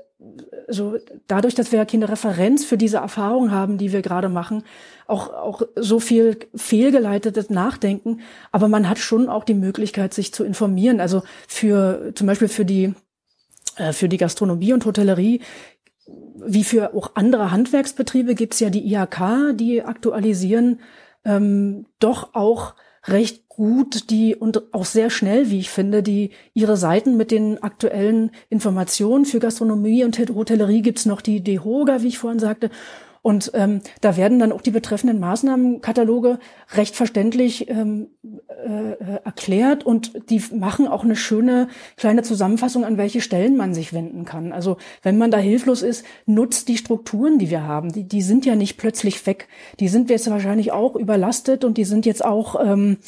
so 0.68 0.96
dadurch, 1.26 1.54
dass 1.54 1.72
wir 1.72 1.78
ja 1.78 1.84
keine 1.84 2.08
Referenz 2.08 2.64
für 2.64 2.76
diese 2.78 2.98
Erfahrung 2.98 3.50
haben, 3.50 3.78
die 3.78 3.92
wir 3.92 4.02
gerade 4.02 4.28
machen, 4.28 4.64
auch, 5.06 5.28
auch 5.32 5.62
so 5.76 6.00
viel 6.00 6.38
fehlgeleitetes 6.54 7.50
Nachdenken. 7.50 8.20
Aber 8.52 8.68
man 8.68 8.88
hat 8.88 8.98
schon 8.98 9.28
auch 9.28 9.44
die 9.44 9.54
Möglichkeit, 9.54 10.14
sich 10.14 10.32
zu 10.32 10.44
informieren. 10.44 11.00
Also 11.00 11.22
für, 11.46 12.12
zum 12.14 12.26
Beispiel 12.26 12.48
für 12.48 12.64
die, 12.64 12.94
äh, 13.76 13.92
für 13.92 14.08
die 14.08 14.16
Gastronomie 14.16 14.72
und 14.72 14.86
Hotellerie 14.86 15.40
wie 16.46 16.64
für 16.64 16.94
auch 16.94 17.12
andere 17.14 17.50
Handwerksbetriebe 17.50 18.34
gibt's 18.34 18.60
ja 18.60 18.70
die 18.70 18.92
IHK, 18.92 19.56
die 19.56 19.82
aktualisieren 19.82 20.80
ähm, 21.24 21.86
doch 21.98 22.34
auch 22.34 22.74
recht 23.06 23.43
gut 23.56 24.10
die 24.10 24.34
und 24.34 24.74
auch 24.74 24.84
sehr 24.84 25.10
schnell, 25.10 25.50
wie 25.50 25.60
ich 25.60 25.70
finde, 25.70 26.02
die 26.02 26.30
ihre 26.54 26.76
Seiten 26.76 27.16
mit 27.16 27.30
den 27.30 27.62
aktuellen 27.62 28.30
Informationen 28.50 29.24
für 29.24 29.38
Gastronomie 29.38 30.04
und 30.04 30.18
Hotellerie 30.18 30.82
gibt's 30.82 31.06
noch 31.06 31.20
die 31.20 31.40
DEHOGA, 31.40 32.02
wie 32.02 32.08
ich 32.08 32.18
vorhin 32.18 32.40
sagte. 32.40 32.70
Und 33.24 33.52
ähm, 33.54 33.80
da 34.02 34.18
werden 34.18 34.38
dann 34.38 34.52
auch 34.52 34.60
die 34.60 34.70
betreffenden 34.70 35.18
Maßnahmenkataloge 35.18 36.38
recht 36.74 36.94
verständlich 36.94 37.70
ähm, 37.70 38.08
äh, 38.22 39.16
erklärt 39.24 39.86
und 39.86 40.28
die 40.28 40.42
machen 40.52 40.86
auch 40.86 41.04
eine 41.04 41.16
schöne 41.16 41.68
kleine 41.96 42.22
Zusammenfassung, 42.22 42.84
an 42.84 42.98
welche 42.98 43.22
Stellen 43.22 43.56
man 43.56 43.72
sich 43.72 43.94
wenden 43.94 44.26
kann. 44.26 44.52
Also 44.52 44.76
wenn 45.02 45.16
man 45.16 45.30
da 45.30 45.38
hilflos 45.38 45.80
ist, 45.80 46.04
nutzt 46.26 46.68
die 46.68 46.76
Strukturen, 46.76 47.38
die 47.38 47.48
wir 47.48 47.62
haben. 47.62 47.92
Die, 47.92 48.04
die 48.04 48.20
sind 48.20 48.44
ja 48.44 48.56
nicht 48.56 48.76
plötzlich 48.76 49.26
weg. 49.26 49.48
Die 49.80 49.88
sind 49.88 50.10
jetzt 50.10 50.28
wahrscheinlich 50.28 50.72
auch 50.72 50.94
überlastet 50.94 51.64
und 51.64 51.78
die 51.78 51.84
sind 51.84 52.04
jetzt 52.04 52.22
auch 52.22 52.60
ähm, 52.62 52.98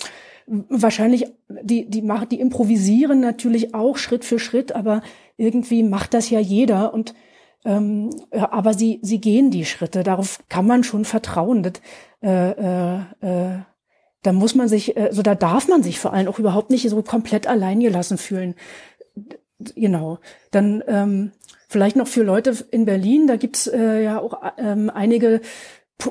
wahrscheinlich, 0.47 1.27
die, 1.49 1.89
die 1.89 2.03
machen, 2.03 2.29
die 2.29 2.41
improvisieren 2.41 3.21
natürlich 3.21 3.75
auch 3.75 3.97
Schritt 3.97 4.25
für 4.25 4.39
Schritt, 4.39 4.73
aber 4.73 5.03
irgendwie 5.37 5.83
macht 5.83 6.15
das 6.15 6.31
ja 6.31 6.41
jeder 6.41 6.95
und 6.95 7.15
ähm, 7.65 8.11
aber 8.31 8.75
sie, 8.75 9.01
sie 9.03 9.21
gehen 9.21 9.51
die 9.51 9.65
Schritte. 9.65 10.05
Darauf 10.05 10.39
kann 10.49 10.67
man 10.67 10.85
schon 10.85 11.05
vertrauen. 11.05 11.65
Das, 11.65 11.73
äh, 12.23 12.51
äh, 12.51 13.01
äh, 13.21 13.59
da 14.23 14.33
muss 14.33 14.55
man 14.55 14.69
sich, 14.69 14.97
äh, 14.97 15.09
so 15.11 15.23
da 15.23 15.35
darf 15.35 15.67
man 15.67 15.83
sich 15.83 15.99
vor 15.99 16.13
allem 16.13 16.29
auch 16.29 16.39
überhaupt 16.39 16.71
nicht 16.71 16.89
so 16.89 17.03
komplett 17.03 17.49
allein 17.49 17.81
gelassen 17.81 18.19
fühlen. 18.19 18.55
Genau. 19.75 20.19
Dann 20.53 20.85
ähm, 20.87 21.33
vielleicht 21.69 21.97
noch 21.97 22.07
für 22.07 22.23
Leute 22.23 22.57
in 22.71 22.85
Berlin, 22.85 23.27
da 23.27 23.37
gibt's 23.37 23.67
äh, 23.67 24.05
ja 24.05 24.21
auch 24.21 24.41
ähm, 24.59 24.91
einige 24.91 25.41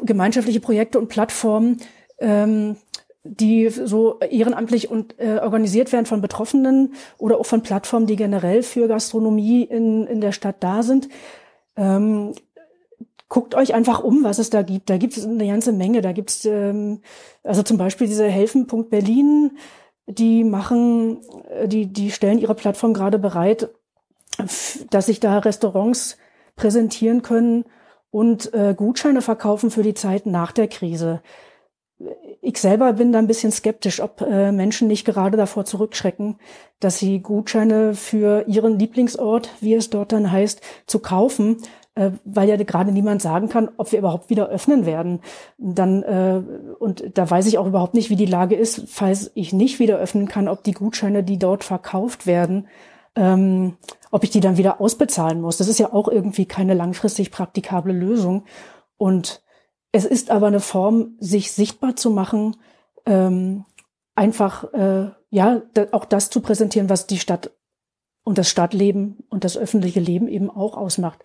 gemeinschaftliche 0.03 0.59
Projekte 0.59 0.99
und 0.99 1.07
Plattformen, 1.07 1.77
ähm, 2.19 2.75
die 3.25 3.69
so 3.69 4.19
ehrenamtlich 4.19 4.89
und 4.89 5.19
äh, 5.19 5.39
organisiert 5.39 5.91
werden 5.91 6.05
von 6.05 6.21
Betroffenen 6.21 6.93
oder 7.17 7.39
auch 7.39 7.45
von 7.45 7.63
Plattformen, 7.63 8.05
die 8.05 8.15
generell 8.15 8.61
für 8.61 8.87
Gastronomie 8.87 9.63
in, 9.63 10.05
in 10.05 10.21
der 10.21 10.31
Stadt 10.31 10.57
da 10.59 10.83
sind. 10.83 11.09
Ähm, 11.75 12.33
guckt 13.27 13.55
euch 13.55 13.73
einfach 13.73 14.03
um, 14.03 14.23
was 14.23 14.37
es 14.37 14.51
da 14.51 14.61
gibt. 14.61 14.89
Da 14.89 14.97
gibt 14.97 15.17
es 15.17 15.25
eine 15.25 15.47
ganze 15.47 15.71
Menge. 15.71 16.01
Da 16.01 16.11
gibt 16.11 16.29
es 16.29 16.45
ähm, 16.45 17.01
also 17.43 17.63
zum 17.63 17.77
Beispiel 17.77 18.07
diese 18.07 18.27
Helfen.Berlin, 18.27 18.89
Berlin, 18.89 19.57
die 20.05 20.43
machen, 20.43 21.21
äh, 21.49 21.67
die, 21.67 21.87
die 21.87 22.11
stellen 22.11 22.37
ihre 22.37 22.55
Plattform 22.55 22.93
gerade 22.93 23.17
bereit, 23.17 23.69
dass 24.37 25.05
sich 25.07 25.19
da 25.19 25.39
Restaurants 25.39 26.17
präsentieren 26.55 27.21
können 27.23 27.65
und 28.11 28.53
äh, 28.53 28.75
Gutscheine 28.77 29.21
verkaufen 29.21 29.71
für 29.71 29.83
die 29.83 29.93
Zeit 29.93 30.25
nach 30.25 30.51
der 30.51 30.67
Krise. 30.67 31.21
Ich 32.47 32.59
selber 32.59 32.93
bin 32.93 33.11
da 33.11 33.17
ein 33.17 33.25
bisschen 33.25 33.51
skeptisch, 33.51 33.99
ob 34.01 34.21
äh, 34.21 34.51
Menschen 34.51 34.87
nicht 34.87 35.03
gerade 35.03 35.35
davor 35.35 35.65
zurückschrecken, 35.65 36.35
dass 36.79 36.99
sie 36.99 37.19
Gutscheine 37.19 37.95
für 37.95 38.47
ihren 38.47 38.77
Lieblingsort, 38.77 39.49
wie 39.61 39.73
es 39.73 39.89
dort 39.89 40.11
dann 40.11 40.31
heißt, 40.31 40.61
zu 40.85 40.99
kaufen, 40.99 41.57
äh, 41.95 42.11
weil 42.23 42.47
ja 42.47 42.55
gerade 42.57 42.91
niemand 42.91 43.23
sagen 43.23 43.49
kann, 43.49 43.71
ob 43.77 43.91
wir 43.91 43.97
überhaupt 43.97 44.29
wieder 44.29 44.47
öffnen 44.47 44.85
werden. 44.85 45.21
Dann 45.57 46.03
äh, 46.03 46.43
und 46.77 47.17
da 47.17 47.27
weiß 47.27 47.47
ich 47.47 47.57
auch 47.57 47.65
überhaupt 47.65 47.95
nicht, 47.95 48.11
wie 48.11 48.15
die 48.15 48.27
Lage 48.27 48.53
ist, 48.53 48.83
falls 48.89 49.31
ich 49.33 49.51
nicht 49.51 49.79
wieder 49.79 49.97
öffnen 49.97 50.27
kann, 50.27 50.47
ob 50.47 50.63
die 50.63 50.73
Gutscheine, 50.73 51.23
die 51.23 51.39
dort 51.39 51.63
verkauft 51.63 52.27
werden, 52.27 52.67
ähm, 53.15 53.77
ob 54.11 54.23
ich 54.23 54.29
die 54.29 54.39
dann 54.39 54.57
wieder 54.57 54.79
ausbezahlen 54.79 55.41
muss. 55.41 55.57
Das 55.57 55.67
ist 55.67 55.79
ja 55.79 55.93
auch 55.93 56.09
irgendwie 56.09 56.45
keine 56.45 56.75
langfristig 56.75 57.31
praktikable 57.31 57.91
Lösung. 57.91 58.43
Und 58.97 59.41
es 59.95 60.03
ist 60.03 60.29
aber 60.29 60.47
eine 60.47 60.59
Form, 60.59 61.15
sich 61.19 61.53
sichtbar 61.53 61.95
zu 61.95 62.11
machen, 62.11 62.57
ähm, 63.05 63.63
einfach 64.13 64.73
äh, 64.73 65.11
ja 65.29 65.61
auch 65.93 66.03
das 66.03 66.29
zu 66.29 66.41
präsentieren, 66.41 66.89
was 66.89 67.07
die 67.07 67.17
Stadt 67.17 67.51
und 68.25 68.37
das 68.37 68.49
Stadtleben 68.49 69.23
und 69.29 69.45
das 69.45 69.57
öffentliche 69.57 70.01
Leben 70.01 70.27
eben 70.27 70.49
auch 70.49 70.75
ausmacht. 70.75 71.23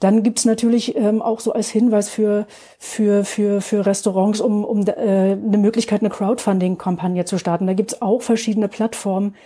dann 0.00 0.24
gibt's 0.24 0.44
natürlich 0.44 0.96
ähm, 0.96 1.22
auch 1.22 1.38
so 1.38 1.52
als 1.52 1.68
Hinweis 1.68 2.08
für, 2.08 2.48
für, 2.80 3.24
für, 3.24 3.60
für 3.60 3.86
Restaurants, 3.86 4.40
um, 4.40 4.64
um 4.64 4.84
äh, 4.88 4.90
eine 4.90 5.58
Möglichkeit, 5.58 6.00
eine 6.00 6.10
Crowdfunding-Kampagne 6.10 7.24
zu 7.26 7.38
starten. 7.38 7.68
Da 7.68 7.74
gibt's 7.74 8.02
auch 8.02 8.22
verschiedene 8.22 8.66
Plattformen. 8.66 9.36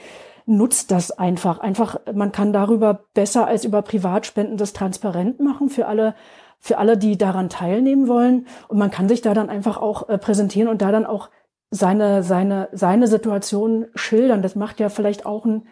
Nutzt 0.47 0.91
das 0.91 1.11
einfach. 1.11 1.59
Einfach, 1.59 2.01
man 2.15 2.33
kann 2.33 2.55
darüber 2.55 3.05
besser 3.13 3.47
als 3.47 3.67
über 3.67 3.83
Privatspenden 3.83 4.57
das 4.57 4.73
transparent 4.73 5.39
machen 5.39 5.69
für 5.69 5.87
alle, 5.87 6.15
für 6.61 6.79
alle, 6.79 6.97
die 6.99 7.17
daran 7.17 7.49
teilnehmen 7.49 8.09
wollen. 8.09 8.47
Und 8.69 8.79
man 8.79 8.91
kann 8.91 9.09
sich 9.09 9.21
da 9.21 9.35
dann 9.35 9.51
einfach 9.51 9.79
auch 9.79 10.09
äh, 10.09 10.19
präsentieren 10.19 10.69
und 10.69 10.83
da 10.83 10.93
dann 10.93 11.07
auch 11.07 11.31
seine, 11.71 12.23
seine, 12.23 12.69
seine 12.73 13.07
Situation 13.07 13.87
schildern. 13.95 14.43
Das 14.43 14.57
macht 14.57 14.81
ja 14.81 14.89
vielleicht 14.89 15.27
auch 15.27 15.45
ein, 15.45 15.67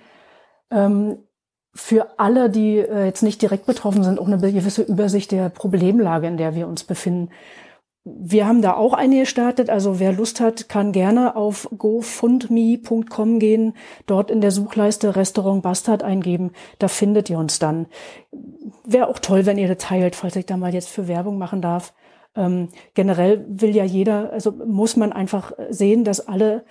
ähm, 0.70 1.19
für 1.74 2.19
alle, 2.19 2.49
die 2.49 2.78
äh, 2.78 3.04
jetzt 3.04 3.22
nicht 3.22 3.42
direkt 3.42 3.67
betroffen 3.67 4.02
sind, 4.02 4.19
auch 4.19 4.26
eine 4.26 4.38
gewisse 4.38 4.83
Übersicht 4.83 5.33
der 5.33 5.49
Problemlage, 5.49 6.26
in 6.26 6.36
der 6.36 6.54
wir 6.54 6.67
uns 6.67 6.85
befinden. 6.85 7.31
Wir 8.08 8.47
haben 8.47 8.62
da 8.62 8.74
auch 8.74 8.92
eine 8.92 9.21
gestartet. 9.21 9.69
Also 9.69 9.99
wer 9.99 10.12
Lust 10.12 10.39
hat, 10.39 10.69
kann 10.69 10.92
gerne 10.92 11.35
auf 11.35 11.69
gofundme.com 11.76 13.40
gehen, 13.40 13.74
dort 14.06 14.31
in 14.31 14.40
der 14.40 14.53
Suchleiste 14.53 15.17
Restaurant 15.17 15.65
Bastard 15.65 16.05
eingeben. 16.05 16.53
Da 16.78 16.87
findet 16.87 17.28
ihr 17.31 17.39
uns 17.39 17.58
dann. 17.58 17.87
Wäre 18.85 19.08
auch 19.08 19.19
toll, 19.19 19.44
wenn 19.44 19.58
ihr 19.58 19.67
das 19.67 19.78
teilt, 19.78 20.15
falls 20.15 20.37
ich 20.37 20.47
da 20.47 20.56
mal 20.56 20.72
jetzt 20.72 20.89
für 20.89 21.08
Werbung 21.08 21.37
machen 21.37 21.60
darf. 21.60 21.94
Ähm, 22.37 22.69
generell 22.94 23.44
will 23.49 23.74
ja 23.74 23.85
jeder, 23.85 24.33
also 24.33 24.53
muss 24.53 24.94
man 24.94 25.12
einfach 25.12 25.53
sehen, 25.71 26.05
dass 26.05 26.28
alle 26.28 26.65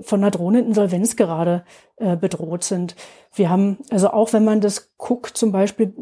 von 0.00 0.20
einer 0.20 0.30
Drohneninsolvenz 0.30 1.16
gerade 1.16 1.64
äh, 1.96 2.16
bedroht 2.16 2.64
sind. 2.64 2.96
Wir 3.34 3.48
haben, 3.48 3.78
also 3.88 4.10
auch 4.10 4.34
wenn 4.34 4.44
man 4.44 4.60
das 4.60 4.92
guckt, 4.98 5.38
zum 5.38 5.52
Beispiel 5.52 5.94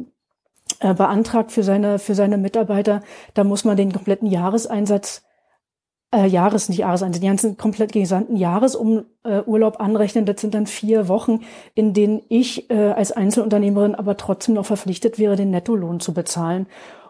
äh, 0.80 0.94
beantragt 0.94 1.52
für 1.52 1.62
seine, 1.62 1.98
für 1.98 2.14
seine 2.14 2.38
Mitarbeiter, 2.38 3.02
da 3.34 3.44
muss 3.44 3.64
man 3.64 3.76
den 3.76 3.92
kompletten 3.92 4.28
Jahreseinsatz, 4.28 5.22
äh, 6.14 6.26
Jahres, 6.26 6.68
nicht 6.68 6.78
Jahreseinsatz, 6.78 7.20
den 7.20 7.28
ganzen 7.28 7.56
komplett 7.56 7.92
gesamten 7.92 8.36
Jahresurlaub 8.36 9.74
äh, 9.74 9.82
anrechnen. 9.82 10.24
Das 10.24 10.40
sind 10.40 10.54
dann 10.54 10.66
vier 10.66 11.08
Wochen, 11.08 11.40
in 11.74 11.94
denen 11.94 12.22
ich 12.28 12.70
äh, 12.70 12.90
als 12.90 13.12
Einzelunternehmerin 13.12 13.94
aber 13.94 14.16
trotzdem 14.16 14.54
noch 14.54 14.66
verpflichtet 14.66 15.18
wäre, 15.18 15.36
den 15.36 15.50
Nettolohn 15.50 16.00
zu 16.00 16.14
bezahlen. 16.14 16.66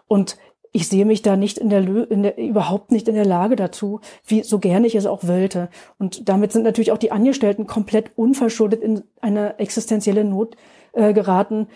Und 0.07 0.37
ich 0.73 0.87
sehe 0.87 1.05
mich 1.05 1.21
da 1.21 1.35
nicht 1.35 1.57
in 1.57 1.69
der, 1.69 1.81
in 2.09 2.23
der, 2.23 2.37
überhaupt 2.37 2.91
nicht 2.91 3.07
in 3.07 3.15
der 3.15 3.25
Lage 3.25 3.55
dazu, 3.55 3.99
wie 4.25 4.43
so 4.43 4.59
gerne 4.59 4.87
ich 4.87 4.95
es 4.95 5.05
auch 5.05 5.27
wollte. 5.27 5.69
Und 5.99 6.29
damit 6.29 6.51
sind 6.51 6.63
natürlich 6.63 6.91
auch 6.91 6.97
die 6.97 7.11
Angestellten 7.11 7.67
komplett 7.67 8.11
unverschuldet 8.15 8.81
in 8.81 9.03
eine 9.19 9.59
existenzielle 9.59 10.23
Not 10.23 10.55
äh, 10.93 11.13
geraten, 11.13 11.67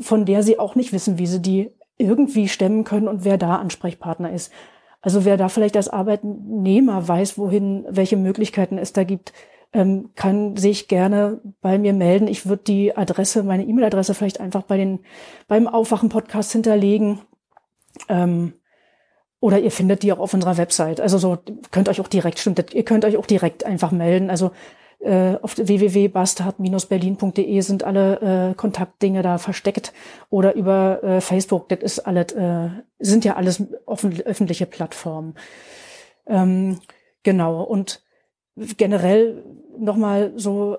von 0.00 0.24
der 0.24 0.42
sie 0.42 0.58
auch 0.58 0.74
nicht 0.74 0.92
wissen, 0.92 1.18
wie 1.18 1.26
sie 1.26 1.40
die 1.40 1.70
irgendwie 1.98 2.48
stemmen 2.48 2.84
können 2.84 3.08
und 3.08 3.24
wer 3.24 3.38
da 3.38 3.56
Ansprechpartner 3.56 4.32
ist. 4.32 4.52
Also 5.00 5.24
wer 5.24 5.36
da 5.36 5.48
vielleicht 5.48 5.76
als 5.76 5.88
Arbeitnehmer 5.88 7.06
weiß, 7.06 7.38
wohin, 7.38 7.84
welche 7.88 8.16
Möglichkeiten 8.16 8.78
es 8.78 8.92
da 8.92 9.04
gibt, 9.04 9.32
ähm, 9.72 10.10
kann 10.14 10.56
sich 10.56 10.88
gerne 10.88 11.40
bei 11.60 11.78
mir 11.78 11.92
melden. 11.92 12.26
Ich 12.26 12.46
würde 12.46 12.62
die 12.64 12.96
Adresse, 12.96 13.42
meine 13.42 13.64
E-Mail-Adresse 13.64 14.14
vielleicht 14.14 14.40
einfach 14.40 14.62
bei 14.62 14.76
den, 14.76 15.00
beim 15.46 15.66
Aufwachen-Podcast 15.66 16.52
hinterlegen 16.52 17.20
ähm, 18.08 18.54
oder 19.40 19.58
ihr 19.60 19.70
findet 19.70 20.02
die 20.02 20.12
auch 20.12 20.18
auf 20.18 20.34
unserer 20.34 20.56
Website. 20.56 21.00
Also 21.00 21.18
so 21.18 21.38
könnt 21.70 21.88
euch 21.88 22.00
auch 22.00 22.08
direkt, 22.08 22.38
stimmt, 22.38 22.74
ihr 22.74 22.84
könnt 22.84 23.04
euch 23.04 23.16
auch 23.16 23.26
direkt 23.26 23.64
einfach 23.64 23.92
melden. 23.92 24.30
Also 24.30 24.52
auf 25.00 25.56
www.bastard-berlin.de 25.56 27.60
sind 27.60 27.84
alle 27.84 28.50
äh, 28.50 28.54
Kontaktdinge 28.54 29.22
da 29.22 29.38
versteckt 29.38 29.92
oder 30.28 30.56
über 30.56 31.04
äh, 31.04 31.20
Facebook. 31.20 31.68
Das 31.68 31.78
ist 31.80 32.00
alles, 32.00 32.32
äh, 32.32 32.70
sind 32.98 33.24
ja 33.24 33.36
alles 33.36 33.62
offen, 33.86 34.20
öffentliche 34.22 34.66
Plattformen. 34.66 35.36
Ähm, 36.26 36.80
genau. 37.22 37.62
Und 37.62 38.02
generell 38.76 39.44
nochmal 39.78 40.32
so 40.36 40.78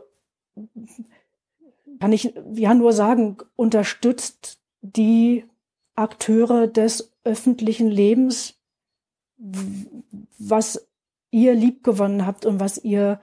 kann 2.00 2.14
ich 2.14 2.34
ja 2.54 2.74
nur 2.74 2.94
sagen, 2.94 3.38
unterstützt 3.56 4.62
die 4.82 5.46
Akteure 5.96 6.68
des 6.68 7.14
öffentlichen 7.24 7.90
Lebens, 7.90 8.56
was 9.38 10.88
ihr 11.32 11.54
liebgewonnen 11.54 12.26
habt 12.26 12.46
und 12.46 12.60
was 12.60 12.84
ihr 12.84 13.20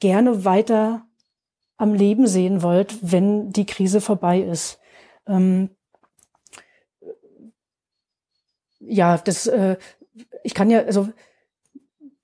gerne 0.00 0.44
weiter 0.44 1.06
am 1.76 1.94
Leben 1.94 2.26
sehen 2.26 2.62
wollt, 2.62 2.98
wenn 3.02 3.50
die 3.52 3.66
Krise 3.66 4.00
vorbei 4.00 4.40
ist. 4.40 4.78
Ähm, 5.26 5.70
ja, 8.80 9.18
das, 9.18 9.46
äh, 9.46 9.76
ich 10.42 10.54
kann 10.54 10.70
ja, 10.70 10.80
also, 10.80 11.08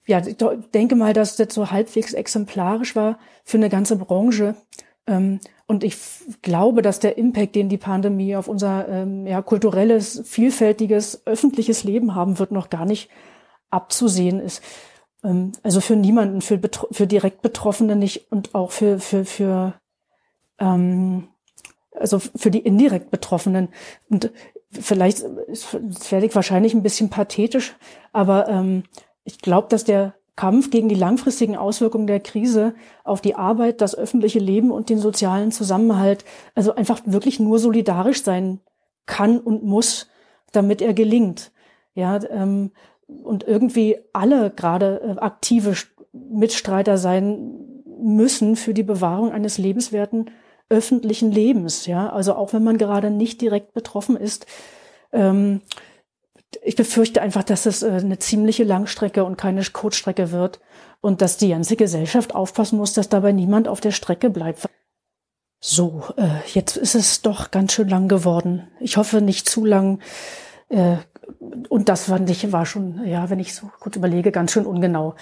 ja, 0.07 0.21
denke 0.21 0.97
mal, 0.97 1.13
dass 1.13 1.37
das 1.37 1.55
so 1.55 1.71
halbwegs 1.71 2.13
exemplarisch 2.13 2.97
war 2.97 3.19
für 3.45 3.57
eine 3.57 3.69
ganze 3.69 3.97
Branche. 3.97 4.57
Ähm, 5.07 5.41
und 5.67 5.85
ich 5.85 5.97
glaube, 6.43 6.83
dass 6.83 7.01
der 7.01 7.19
Impact, 7.19 7.55
den 7.55 7.69
die 7.69 7.79
Pandemie 7.79 8.37
auf 8.37 8.49
unser 8.49 8.89
ähm, 8.89 9.27
ja, 9.27 9.43
kulturelles, 9.43 10.23
vielfältiges, 10.25 11.27
öffentliches 11.27 11.85
Leben 11.85 12.15
haben 12.15 12.39
wird, 12.39 12.53
noch 12.53 12.71
gar 12.71 12.85
nicht 12.85 13.11
abzusehen 13.71 14.39
ist. 14.41 14.63
Ähm, 15.25 15.53
also 15.63 15.81
für 15.81 15.97
niemanden, 15.97 16.41
für, 16.41 16.61
für 16.91 17.07
direkt 17.07 17.43
Betroffene 17.43 17.97
nicht 17.97 18.31
und 18.31 18.55
auch 18.55 18.71
für, 18.71 18.99
für, 18.99 19.25
für 19.25 19.75
ähm, 20.59 21.29
also 21.95 22.19
für 22.19 22.51
die 22.51 22.61
indirekt 22.61 23.11
Betroffenen. 23.11 23.69
Und 24.09 24.33
vielleicht 24.71 25.23
werde 25.23 26.27
ich 26.27 26.35
wahrscheinlich 26.35 26.75
ein 26.75 26.83
bisschen 26.83 27.11
pathetisch, 27.11 27.77
aber 28.13 28.49
ähm, 28.49 28.85
ich 29.25 29.39
glaube, 29.39 29.69
dass 29.69 29.85
der 29.85 30.15
Kampf 30.35 30.71
gegen 30.71 30.89
die 30.89 30.95
langfristigen 30.95 31.57
Auswirkungen 31.57 32.07
der 32.07 32.21
Krise 32.21 32.75
auf 33.05 33.21
die 33.21 33.35
Arbeit, 33.35 33.81
das 33.83 33.95
öffentliche 33.95 34.39
Leben 34.39 34.71
und 34.71 34.89
den 34.89 34.99
sozialen 34.99 35.53
Zusammenhalt, 35.53 36.25
also 36.55 36.75
einfach 36.75 37.03
wirklich 37.05 37.39
nur 37.39 37.59
solidarisch 37.59 38.23
sein 38.23 38.61
kann 39.05 39.39
und 39.39 39.63
muss, 39.63 40.09
damit 40.53 40.81
er 40.81 40.95
gelingt. 40.95 41.53
Ja, 41.95 42.19
ähm, 42.31 42.73
und 43.07 43.45
irgendwie 43.45 43.99
alle 44.13 44.51
gerade 44.51 45.17
äh, 45.17 45.21
aktive 45.21 45.75
Mitstreiter 46.13 46.99
sein 46.99 47.53
müssen 47.99 48.57
für 48.57 48.75
die 48.75 48.83
Bewahrung 48.83 49.33
eines 49.33 49.59
lebenswerten 49.59 50.31
öffentlichen 50.69 51.31
Lebens. 51.31 51.87
Ja, 51.87 52.11
also 52.11 52.35
auch 52.35 52.53
wenn 52.53 52.65
man 52.65 52.79
gerade 52.79 53.11
nicht 53.11 53.41
direkt 53.41 53.75
betroffen 53.75 54.17
ist. 54.17 54.47
Ähm, 55.13 55.61
ich 56.63 56.77
befürchte 56.77 57.23
einfach, 57.23 57.45
dass 57.45 57.67
es 57.67 57.83
äh, 57.83 57.91
eine 57.91 58.19
ziemliche 58.19 58.65
Langstrecke 58.65 59.25
und 59.25 59.37
keine 59.37 59.63
Kurzstrecke 59.65 60.33
wird 60.33 60.61
und 61.01 61.23
dass 61.23 61.37
die 61.37 61.51
ganze 61.51 61.77
Gesellschaft 61.77 62.35
aufpassen 62.35 62.79
muss, 62.79 62.95
dass 62.95 63.09
dabei 63.09 63.33
niemand 63.33 63.69
auf 63.69 63.81
der 63.81 63.93
Strecke 63.93 64.31
bleibt. 64.31 64.67
So, 65.61 66.03
äh, 66.17 66.41
jetzt 66.53 66.77
ist 66.77 66.95
es 66.95 67.23
doch 67.23 67.51
ganz 67.51 67.73
schön 67.73 67.89
lang 67.89 68.09
geworden. 68.09 68.69
Ich 68.81 68.97
hoffe 68.97 69.21
nicht 69.21 69.49
zu 69.49 69.65
lang. 69.65 70.01
Und 71.69 71.89
das 71.89 72.05
fand 72.05 72.29
ich 72.31 72.53
war 72.53 72.67
schon, 72.67 73.05
ja, 73.07 73.31
wenn 73.31 73.41
ich 73.41 73.55
so 73.55 73.71
gut 73.81 73.97
überlege, 73.97 74.33
ganz 74.33 74.53
schön 74.53 74.67
ungenau. 74.67 75.15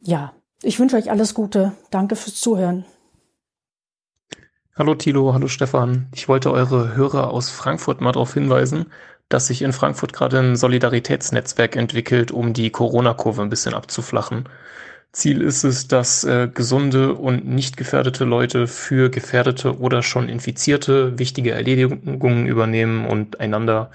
Ja, 0.00 0.32
ich 0.62 0.78
wünsche 0.78 0.96
euch 0.96 1.10
alles 1.10 1.34
Gute. 1.34 1.72
Danke 1.90 2.16
fürs 2.16 2.40
Zuhören. 2.40 2.84
Hallo 4.74 4.94
Thilo, 4.94 5.34
hallo 5.34 5.48
Stefan. 5.48 6.06
Ich 6.14 6.28
wollte 6.28 6.50
eure 6.50 6.96
Hörer 6.96 7.30
aus 7.30 7.50
Frankfurt 7.50 8.00
mal 8.00 8.12
darauf 8.12 8.32
hinweisen, 8.32 8.86
dass 9.28 9.48
sich 9.48 9.62
in 9.62 9.72
Frankfurt 9.72 10.12
gerade 10.12 10.38
ein 10.38 10.56
Solidaritätsnetzwerk 10.56 11.76
entwickelt, 11.76 12.30
um 12.30 12.52
die 12.52 12.70
Corona-Kurve 12.70 13.42
ein 13.42 13.50
bisschen 13.50 13.74
abzuflachen. 13.74 14.48
Ziel 15.12 15.42
ist 15.42 15.64
es, 15.64 15.88
dass 15.88 16.24
äh, 16.24 16.48
gesunde 16.52 17.12
und 17.14 17.46
nicht 17.46 17.76
gefährdete 17.76 18.24
Leute 18.24 18.66
für 18.66 19.10
gefährdete 19.10 19.78
oder 19.78 20.02
schon 20.02 20.30
Infizierte 20.30 21.18
wichtige 21.18 21.50
Erledigungen 21.50 22.46
übernehmen 22.46 23.04
und 23.04 23.40
einander 23.40 23.90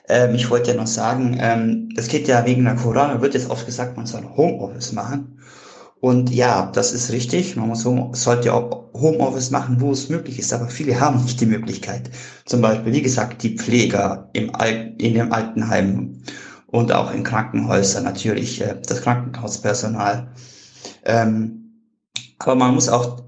Ähm, 0.09 0.35
ich 0.35 0.51
wollte 0.51 0.73
ja 0.73 0.77
noch 0.77 0.87
sagen, 0.87 1.39
ähm, 1.41 1.89
das 1.95 2.09
geht 2.09 2.29
ja 2.29 2.45
wegen 2.45 2.65
der 2.65 2.77
Corona, 2.77 3.21
wird 3.21 3.35
jetzt 3.35 3.51
oft 3.51 3.65
gesagt, 3.65 3.97
man 3.97 4.07
soll 4.07 4.23
Homeoffice 4.37 4.93
machen. 4.93 5.39
Und 6.01 6.31
ja, 6.31 6.71
das 6.75 6.93
ist 6.93 7.13
richtig. 7.13 7.55
Man 7.55 7.69
muss, 7.69 7.87
sollte 8.21 8.53
auch 8.53 8.93
Homeoffice 8.93 9.53
machen, 9.53 9.81
wo 9.81 9.93
es 9.93 10.09
möglich 10.09 10.39
ist. 10.41 10.53
Aber 10.53 10.69
viele 10.69 10.99
haben 10.99 11.23
nicht 11.23 11.41
die 11.41 11.47
Möglichkeit. 11.47 12.11
Zum 12.45 12.61
Beispiel, 12.61 12.93
wie 12.93 13.03
gesagt, 13.03 13.43
die 13.45 13.57
Pfleger 13.57 14.29
im 14.33 14.53
Al 14.55 14.95
in 14.99 15.15
dem 15.15 15.33
Altenheim 15.33 16.23
und 16.73 16.91
auch 16.91 17.13
in 17.13 17.23
Krankenhäusern 17.23 18.03
natürlich, 18.03 18.61
äh, 18.63 18.75
das 18.85 19.03
Krankenhauspersonal. 19.03 20.33
Ähm, 21.05 21.85
aber 22.39 22.57
man 22.57 22.75
muss 22.75 22.89
auch, 22.89 23.21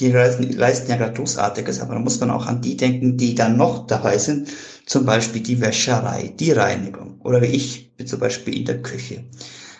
die 0.00 0.10
leisten, 0.10 0.50
leisten 0.52 0.90
ja 0.90 0.96
gerade 0.96 1.12
Großartiges, 1.12 1.80
aber 1.80 1.94
da 1.94 2.00
muss 2.00 2.20
man 2.20 2.30
auch 2.30 2.46
an 2.46 2.62
die 2.62 2.76
denken, 2.76 3.18
die 3.18 3.34
dann 3.34 3.58
noch 3.58 3.86
dabei 3.86 4.16
sind. 4.16 4.48
Zum 4.86 5.04
Beispiel 5.04 5.42
die 5.42 5.60
Wäscherei, 5.60 6.32
die 6.38 6.52
Reinigung. 6.52 7.20
Oder 7.20 7.42
wie 7.42 7.46
ich 7.46 7.92
zum 8.06 8.20
Beispiel 8.20 8.56
in 8.56 8.64
der 8.64 8.82
Küche. 8.82 9.24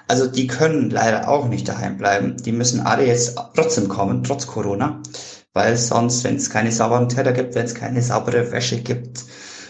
Also 0.08 0.26
die 0.26 0.48
können 0.48 0.90
leider 0.90 1.28
auch 1.28 1.48
nicht 1.48 1.68
daheim 1.68 1.96
bleiben. 1.96 2.36
Die 2.44 2.52
müssen 2.52 2.80
alle 2.80 3.06
jetzt 3.06 3.36
trotzdem 3.54 3.88
kommen, 3.88 4.24
trotz 4.24 4.46
Corona. 4.46 5.00
Weil 5.54 5.76
sonst, 5.76 6.24
wenn 6.24 6.36
es 6.36 6.50
keine 6.50 6.72
sauberen 6.72 7.08
Teller 7.08 7.32
gibt, 7.32 7.54
wenn 7.54 7.66
es 7.66 7.74
keine 7.74 8.02
saubere 8.02 8.50
Wäsche 8.50 8.80
gibt, 8.80 9.24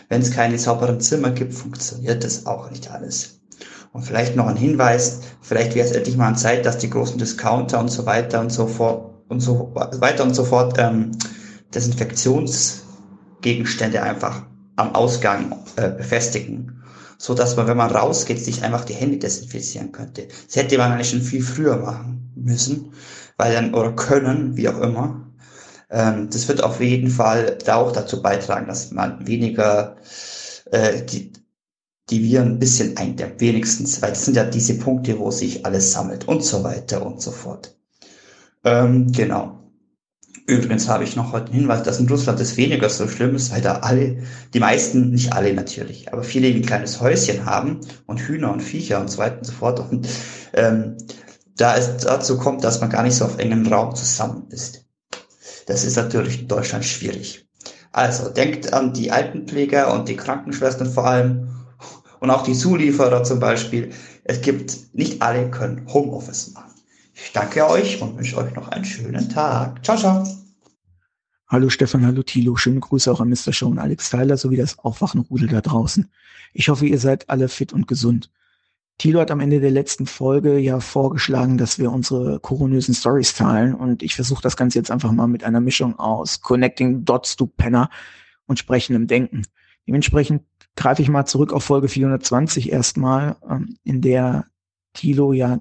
wenn 0.08 0.22
es 0.22 0.30
keine 0.30 0.58
sauberen 0.58 1.00
Zimmer 1.00 1.30
gibt, 1.30 1.54
funktioniert 1.54 2.24
das 2.24 2.46
auch 2.46 2.70
nicht 2.70 2.90
alles. 2.90 3.41
Und 3.92 4.02
vielleicht 4.02 4.36
noch 4.36 4.46
ein 4.46 4.56
Hinweis, 4.56 5.20
vielleicht 5.42 5.74
wäre 5.74 5.86
es 5.86 5.92
endlich 5.92 6.16
mal 6.16 6.28
an 6.28 6.36
Zeit, 6.36 6.64
dass 6.64 6.78
die 6.78 6.88
großen 6.88 7.18
Discounter 7.18 7.78
und 7.78 7.88
so 7.88 8.06
weiter 8.06 8.40
und 8.40 8.50
so 8.50 8.66
fort 8.66 9.12
und 9.28 9.40
so 9.40 9.70
weiter 9.74 10.24
und 10.24 10.34
so 10.34 10.44
fort 10.44 10.76
ähm, 10.78 11.12
Desinfektionsgegenstände 11.74 14.02
einfach 14.02 14.46
am 14.76 14.94
Ausgang 14.94 15.56
äh, 15.76 15.90
befestigen, 15.90 16.82
so 17.18 17.34
dass 17.34 17.56
man, 17.56 17.66
wenn 17.66 17.76
man 17.76 17.90
rausgeht, 17.90 18.42
sich 18.42 18.62
einfach 18.62 18.84
die 18.84 18.94
Hände 18.94 19.18
desinfizieren 19.18 19.92
könnte. 19.92 20.28
Das 20.46 20.56
hätte 20.56 20.78
man 20.78 20.92
eigentlich 20.92 21.10
schon 21.10 21.22
viel 21.22 21.42
früher 21.42 21.76
machen 21.76 22.32
müssen, 22.34 22.92
weil 23.36 23.54
dann 23.54 23.74
oder 23.74 23.92
können, 23.92 24.56
wie 24.56 24.68
auch 24.68 24.80
immer. 24.80 25.26
Ähm, 25.90 26.30
das 26.30 26.48
wird 26.48 26.64
auf 26.64 26.80
jeden 26.80 27.10
Fall 27.10 27.58
da 27.64 27.76
auch 27.76 27.92
dazu 27.92 28.22
beitragen, 28.22 28.66
dass 28.66 28.90
man 28.90 29.26
weniger 29.26 29.96
äh, 30.70 31.02
die, 31.02 31.32
die 32.10 32.22
wir 32.22 32.42
ein 32.42 32.58
bisschen 32.58 32.96
eindämmt, 32.96 33.40
wenigstens, 33.40 34.02
weil 34.02 34.10
das 34.10 34.24
sind 34.24 34.36
ja 34.36 34.44
diese 34.44 34.78
Punkte, 34.78 35.18
wo 35.18 35.30
sich 35.30 35.64
alles 35.64 35.92
sammelt 35.92 36.26
und 36.26 36.44
so 36.44 36.64
weiter 36.64 37.04
und 37.04 37.22
so 37.22 37.30
fort. 37.30 37.76
Ähm, 38.64 39.10
genau. 39.12 39.58
Übrigens 40.46 40.88
habe 40.88 41.04
ich 41.04 41.14
noch 41.14 41.32
heute 41.32 41.46
einen 41.46 41.60
Hinweis, 41.60 41.84
dass 41.84 42.00
in 42.00 42.08
Russland 42.08 42.40
das 42.40 42.56
weniger 42.56 42.88
so 42.90 43.06
schlimm 43.06 43.36
ist, 43.36 43.52
weil 43.52 43.60
da 43.60 43.76
alle, 43.76 44.18
die 44.52 44.58
meisten, 44.58 45.10
nicht 45.10 45.32
alle 45.32 45.54
natürlich, 45.54 46.12
aber 46.12 46.24
viele 46.24 46.48
ein 46.48 46.66
kleines 46.66 47.00
Häuschen 47.00 47.46
haben 47.46 47.80
und 48.06 48.20
Hühner 48.20 48.52
und 48.52 48.60
Viecher 48.60 49.00
und 49.00 49.08
so 49.08 49.18
weiter 49.18 49.38
und 49.38 49.44
so 49.44 49.52
fort. 49.52 49.78
Und 49.78 50.08
ähm, 50.52 50.96
da 51.56 51.76
es 51.76 51.98
dazu 51.98 52.38
kommt, 52.38 52.64
dass 52.64 52.80
man 52.80 52.90
gar 52.90 53.04
nicht 53.04 53.14
so 53.14 53.24
auf 53.24 53.38
engem 53.38 53.66
Raum 53.66 53.94
zusammen 53.94 54.48
ist. 54.50 54.84
Das 55.66 55.84
ist 55.84 55.96
natürlich 55.96 56.40
in 56.40 56.48
Deutschland 56.48 56.84
schwierig. 56.84 57.46
Also 57.92 58.28
denkt 58.28 58.72
an 58.72 58.92
die 58.92 59.12
Altenpfleger 59.12 59.94
und 59.94 60.08
die 60.08 60.16
Krankenschwestern 60.16 60.90
vor 60.90 61.06
allem 61.06 61.51
und 62.22 62.30
auch 62.30 62.44
die 62.44 62.54
Zulieferer 62.54 63.24
zum 63.24 63.40
Beispiel. 63.40 63.90
Es 64.22 64.40
gibt, 64.40 64.94
nicht 64.94 65.20
alle 65.20 65.50
können 65.50 65.84
Homeoffice 65.92 66.52
machen. 66.54 66.70
Ich 67.14 67.32
danke 67.32 67.68
euch 67.68 68.00
und 68.00 68.16
wünsche 68.16 68.36
euch 68.36 68.54
noch 68.54 68.68
einen 68.68 68.84
schönen 68.84 69.28
Tag. 69.28 69.84
Ciao, 69.84 69.96
ciao. 69.96 70.24
Hallo 71.48 71.68
Stefan, 71.68 72.06
hallo 72.06 72.22
Thilo, 72.22 72.54
schöne 72.54 72.78
Grüße 72.78 73.10
auch 73.10 73.20
an 73.20 73.28
Mr. 73.28 73.52
Show 73.52 73.66
und 73.66 73.80
Alex 73.80 74.08
Tyler 74.08 74.36
sowie 74.36 74.56
das 74.56 74.78
Aufwachenrudel 74.78 75.48
da 75.48 75.60
draußen. 75.60 76.10
Ich 76.54 76.68
hoffe, 76.68 76.86
ihr 76.86 76.98
seid 77.00 77.28
alle 77.28 77.48
fit 77.48 77.72
und 77.72 77.88
gesund. 77.88 78.30
Thilo 78.98 79.18
hat 79.18 79.32
am 79.32 79.40
Ende 79.40 79.58
der 79.58 79.72
letzten 79.72 80.06
Folge 80.06 80.58
ja 80.58 80.78
vorgeschlagen, 80.78 81.58
dass 81.58 81.80
wir 81.80 81.90
unsere 81.90 82.38
koronösen 82.38 82.94
Stories 82.94 83.34
teilen 83.34 83.74
und 83.74 84.02
ich 84.02 84.14
versuche 84.14 84.42
das 84.42 84.56
Ganze 84.56 84.78
jetzt 84.78 84.92
einfach 84.92 85.10
mal 85.10 85.26
mit 85.26 85.42
einer 85.42 85.60
Mischung 85.60 85.98
aus 85.98 86.40
Connecting 86.40 87.04
Dots 87.04 87.34
to 87.34 87.46
Penner 87.46 87.90
und 88.46 88.60
sprechendem 88.60 89.08
Denken. 89.08 89.42
Dementsprechend 89.86 90.42
greife 90.76 91.02
ich 91.02 91.08
mal 91.08 91.26
zurück 91.26 91.52
auf 91.52 91.64
Folge 91.64 91.88
420 91.88 92.72
erstmal, 92.72 93.36
ähm, 93.48 93.76
in 93.84 94.00
der 94.00 94.46
Thilo 94.94 95.32
ja 95.32 95.60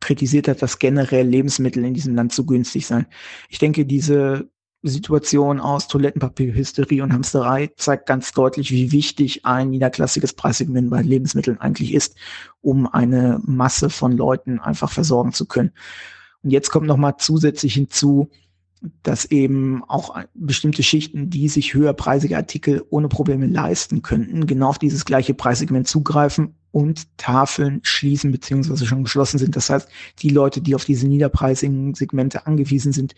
kritisiert 0.00 0.48
hat, 0.48 0.62
dass 0.62 0.78
generell 0.78 1.26
Lebensmittel 1.26 1.84
in 1.84 1.94
diesem 1.94 2.14
Land 2.14 2.32
zu 2.32 2.46
günstig 2.46 2.86
seien. 2.86 3.06
Ich 3.48 3.58
denke, 3.58 3.84
diese 3.84 4.48
Situation 4.82 5.58
aus 5.58 5.88
Toilettenpapierhysterie 5.88 7.02
und 7.02 7.12
Hamsterei 7.12 7.70
zeigt 7.76 8.06
ganz 8.06 8.32
deutlich, 8.32 8.70
wie 8.70 8.92
wichtig 8.92 9.44
ein 9.44 9.70
niederklassiges 9.70 10.34
Preissegment 10.34 10.90
bei 10.90 11.02
Lebensmitteln 11.02 11.60
eigentlich 11.60 11.92
ist, 11.92 12.16
um 12.60 12.86
eine 12.86 13.40
Masse 13.44 13.90
von 13.90 14.12
Leuten 14.12 14.60
einfach 14.60 14.90
versorgen 14.90 15.32
zu 15.32 15.46
können. 15.46 15.72
Und 16.42 16.50
jetzt 16.50 16.70
kommt 16.70 16.86
noch 16.86 16.96
mal 16.96 17.16
zusätzlich 17.18 17.74
hinzu, 17.74 18.30
dass 19.02 19.24
eben 19.24 19.82
auch 19.84 20.16
bestimmte 20.34 20.82
Schichten, 20.82 21.30
die 21.30 21.48
sich 21.48 21.74
höherpreisige 21.74 22.36
Artikel 22.36 22.84
ohne 22.90 23.08
Probleme 23.08 23.46
leisten 23.46 24.02
könnten, 24.02 24.46
genau 24.46 24.68
auf 24.68 24.78
dieses 24.78 25.04
gleiche 25.04 25.34
Preissegment 25.34 25.88
zugreifen 25.88 26.54
und 26.70 27.16
Tafeln 27.16 27.80
schließen 27.82 28.30
beziehungsweise 28.30 28.86
schon 28.86 29.02
geschlossen 29.02 29.38
sind. 29.38 29.56
Das 29.56 29.70
heißt, 29.70 29.88
die 30.20 30.30
Leute, 30.30 30.60
die 30.60 30.74
auf 30.74 30.84
diese 30.84 31.08
niederpreisigen 31.08 31.94
Segmente 31.94 32.46
angewiesen 32.46 32.92
sind, 32.92 33.14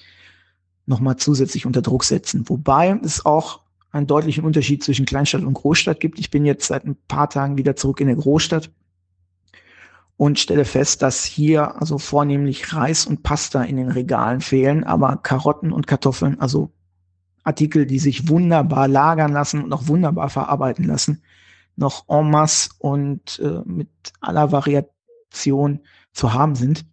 nochmal 0.86 1.16
zusätzlich 1.16 1.66
unter 1.66 1.82
Druck 1.82 2.04
setzen. 2.04 2.48
Wobei 2.48 2.98
es 3.04 3.24
auch 3.26 3.60
einen 3.92 4.06
deutlichen 4.06 4.44
Unterschied 4.44 4.84
zwischen 4.84 5.04
Kleinstadt 5.04 5.42
und 5.42 5.54
Großstadt 5.54 6.00
gibt. 6.00 6.18
Ich 6.18 6.30
bin 6.30 6.44
jetzt 6.44 6.66
seit 6.66 6.84
ein 6.84 6.96
paar 7.08 7.28
Tagen 7.28 7.58
wieder 7.58 7.76
zurück 7.76 8.00
in 8.00 8.06
der 8.06 8.16
Großstadt 8.16 8.70
und 10.20 10.38
stelle 10.38 10.66
fest, 10.66 11.00
dass 11.00 11.24
hier 11.24 11.80
also 11.80 11.96
vornehmlich 11.96 12.74
Reis 12.74 13.06
und 13.06 13.22
Pasta 13.22 13.62
in 13.62 13.78
den 13.78 13.90
Regalen 13.90 14.42
fehlen, 14.42 14.84
aber 14.84 15.16
Karotten 15.16 15.72
und 15.72 15.86
Kartoffeln, 15.86 16.38
also 16.38 16.70
Artikel, 17.42 17.86
die 17.86 17.98
sich 17.98 18.28
wunderbar 18.28 18.86
lagern 18.86 19.32
lassen 19.32 19.64
und 19.64 19.72
auch 19.72 19.88
wunderbar 19.88 20.28
verarbeiten 20.28 20.84
lassen, 20.84 21.22
noch 21.74 22.04
en 22.06 22.28
masse 22.28 22.68
und 22.80 23.38
äh, 23.38 23.62
mit 23.64 23.88
aller 24.20 24.52
Variation 24.52 25.80
zu 26.12 26.34
haben 26.34 26.54
sind. 26.54 26.84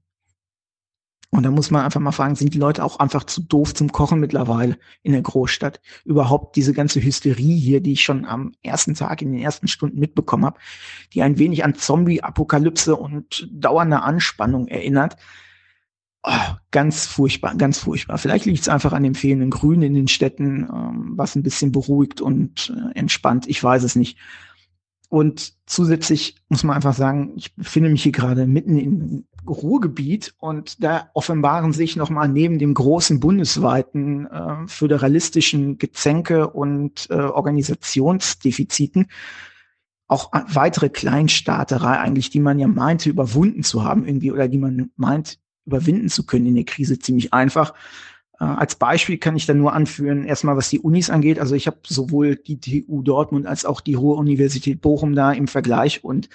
Und 1.29 1.43
da 1.43 1.51
muss 1.51 1.71
man 1.71 1.83
einfach 1.83 1.99
mal 1.99 2.13
fragen, 2.13 2.35
sind 2.35 2.53
die 2.53 2.59
Leute 2.59 2.83
auch 2.83 2.99
einfach 2.99 3.25
zu 3.25 3.41
doof 3.41 3.73
zum 3.73 3.91
Kochen 3.91 4.19
mittlerweile 4.19 4.77
in 5.03 5.11
der 5.11 5.21
Großstadt? 5.21 5.81
Überhaupt 6.05 6.55
diese 6.55 6.73
ganze 6.73 7.01
Hysterie 7.01 7.57
hier, 7.57 7.81
die 7.81 7.93
ich 7.93 8.03
schon 8.03 8.25
am 8.25 8.53
ersten 8.63 8.95
Tag 8.95 9.21
in 9.21 9.33
den 9.33 9.41
ersten 9.41 9.67
Stunden 9.67 9.99
mitbekommen 9.99 10.45
habe, 10.45 10.59
die 11.13 11.21
ein 11.21 11.37
wenig 11.37 11.65
an 11.65 11.75
Zombie-Apokalypse 11.75 12.95
und 12.95 13.47
dauernde 13.51 14.01
Anspannung 14.01 14.67
erinnert. 14.67 15.17
Oh, 16.23 16.55
ganz 16.71 17.05
furchtbar, 17.05 17.55
ganz 17.55 17.79
furchtbar. 17.79 18.17
Vielleicht 18.17 18.45
liegt 18.45 18.61
es 18.61 18.69
einfach 18.69 18.93
an 18.93 19.03
dem 19.03 19.15
fehlenden 19.15 19.49
Grün 19.49 19.81
in 19.81 19.93
den 19.93 20.07
Städten, 20.07 20.63
ähm, 20.63 21.13
was 21.15 21.35
ein 21.35 21.43
bisschen 21.43 21.71
beruhigt 21.71 22.21
und 22.21 22.73
äh, 22.75 22.97
entspannt. 22.97 23.47
Ich 23.47 23.61
weiß 23.61 23.83
es 23.83 23.95
nicht. 23.95 24.17
Und 25.09 25.53
zusätzlich 25.65 26.35
muss 26.49 26.63
man 26.63 26.75
einfach 26.75 26.93
sagen, 26.93 27.33
ich 27.37 27.55
befinde 27.55 27.89
mich 27.89 28.03
hier 28.03 28.11
gerade 28.11 28.45
mitten 28.45 28.77
im 28.77 29.25
Ruhrgebiet 29.47 30.35
und 30.39 30.83
da 30.83 31.09
offenbaren 31.13 31.71
sich 31.71 31.95
nochmal 31.95 32.27
neben 32.27 32.59
dem 32.59 32.73
großen 32.73 33.19
bundesweiten 33.21 34.27
äh, 34.27 34.67
föderalistischen 34.67 35.77
Gezänke 35.77 36.49
und 36.49 37.07
äh, 37.09 37.15
Organisationsdefiziten 37.15 39.07
auch 40.07 40.31
weitere 40.33 40.89
Kleinstaaterei 40.89 41.99
eigentlich, 41.99 42.29
die 42.29 42.39
man 42.39 42.59
ja 42.59 42.67
meinte 42.67 43.09
überwunden 43.09 43.63
zu 43.63 43.83
haben 43.83 44.05
irgendwie 44.05 44.31
oder 44.31 44.47
die 44.47 44.57
man 44.57 44.89
meint 44.95 45.39
überwinden 45.65 46.09
zu 46.09 46.25
können 46.25 46.45
in 46.45 46.55
der 46.55 46.63
Krise 46.63 46.97
ziemlich 46.97 47.33
einfach. 47.33 47.73
Äh, 48.39 48.45
als 48.45 48.75
Beispiel 48.75 49.17
kann 49.17 49.35
ich 49.35 49.45
dann 49.45 49.57
nur 49.57 49.73
anführen, 49.73 50.25
erstmal 50.25 50.57
was 50.57 50.69
die 50.69 50.79
Unis 50.79 51.09
angeht. 51.09 51.39
Also 51.39 51.55
ich 51.55 51.67
habe 51.67 51.77
sowohl 51.85 52.35
die 52.35 52.59
TU 52.59 53.01
Dortmund 53.01 53.45
als 53.47 53.65
auch 53.65 53.81
die 53.81 53.95
Ruhr-Universität 53.95 54.81
Bochum 54.81 55.15
da 55.15 55.31
im 55.31 55.47
Vergleich 55.47 56.03
und 56.03 56.29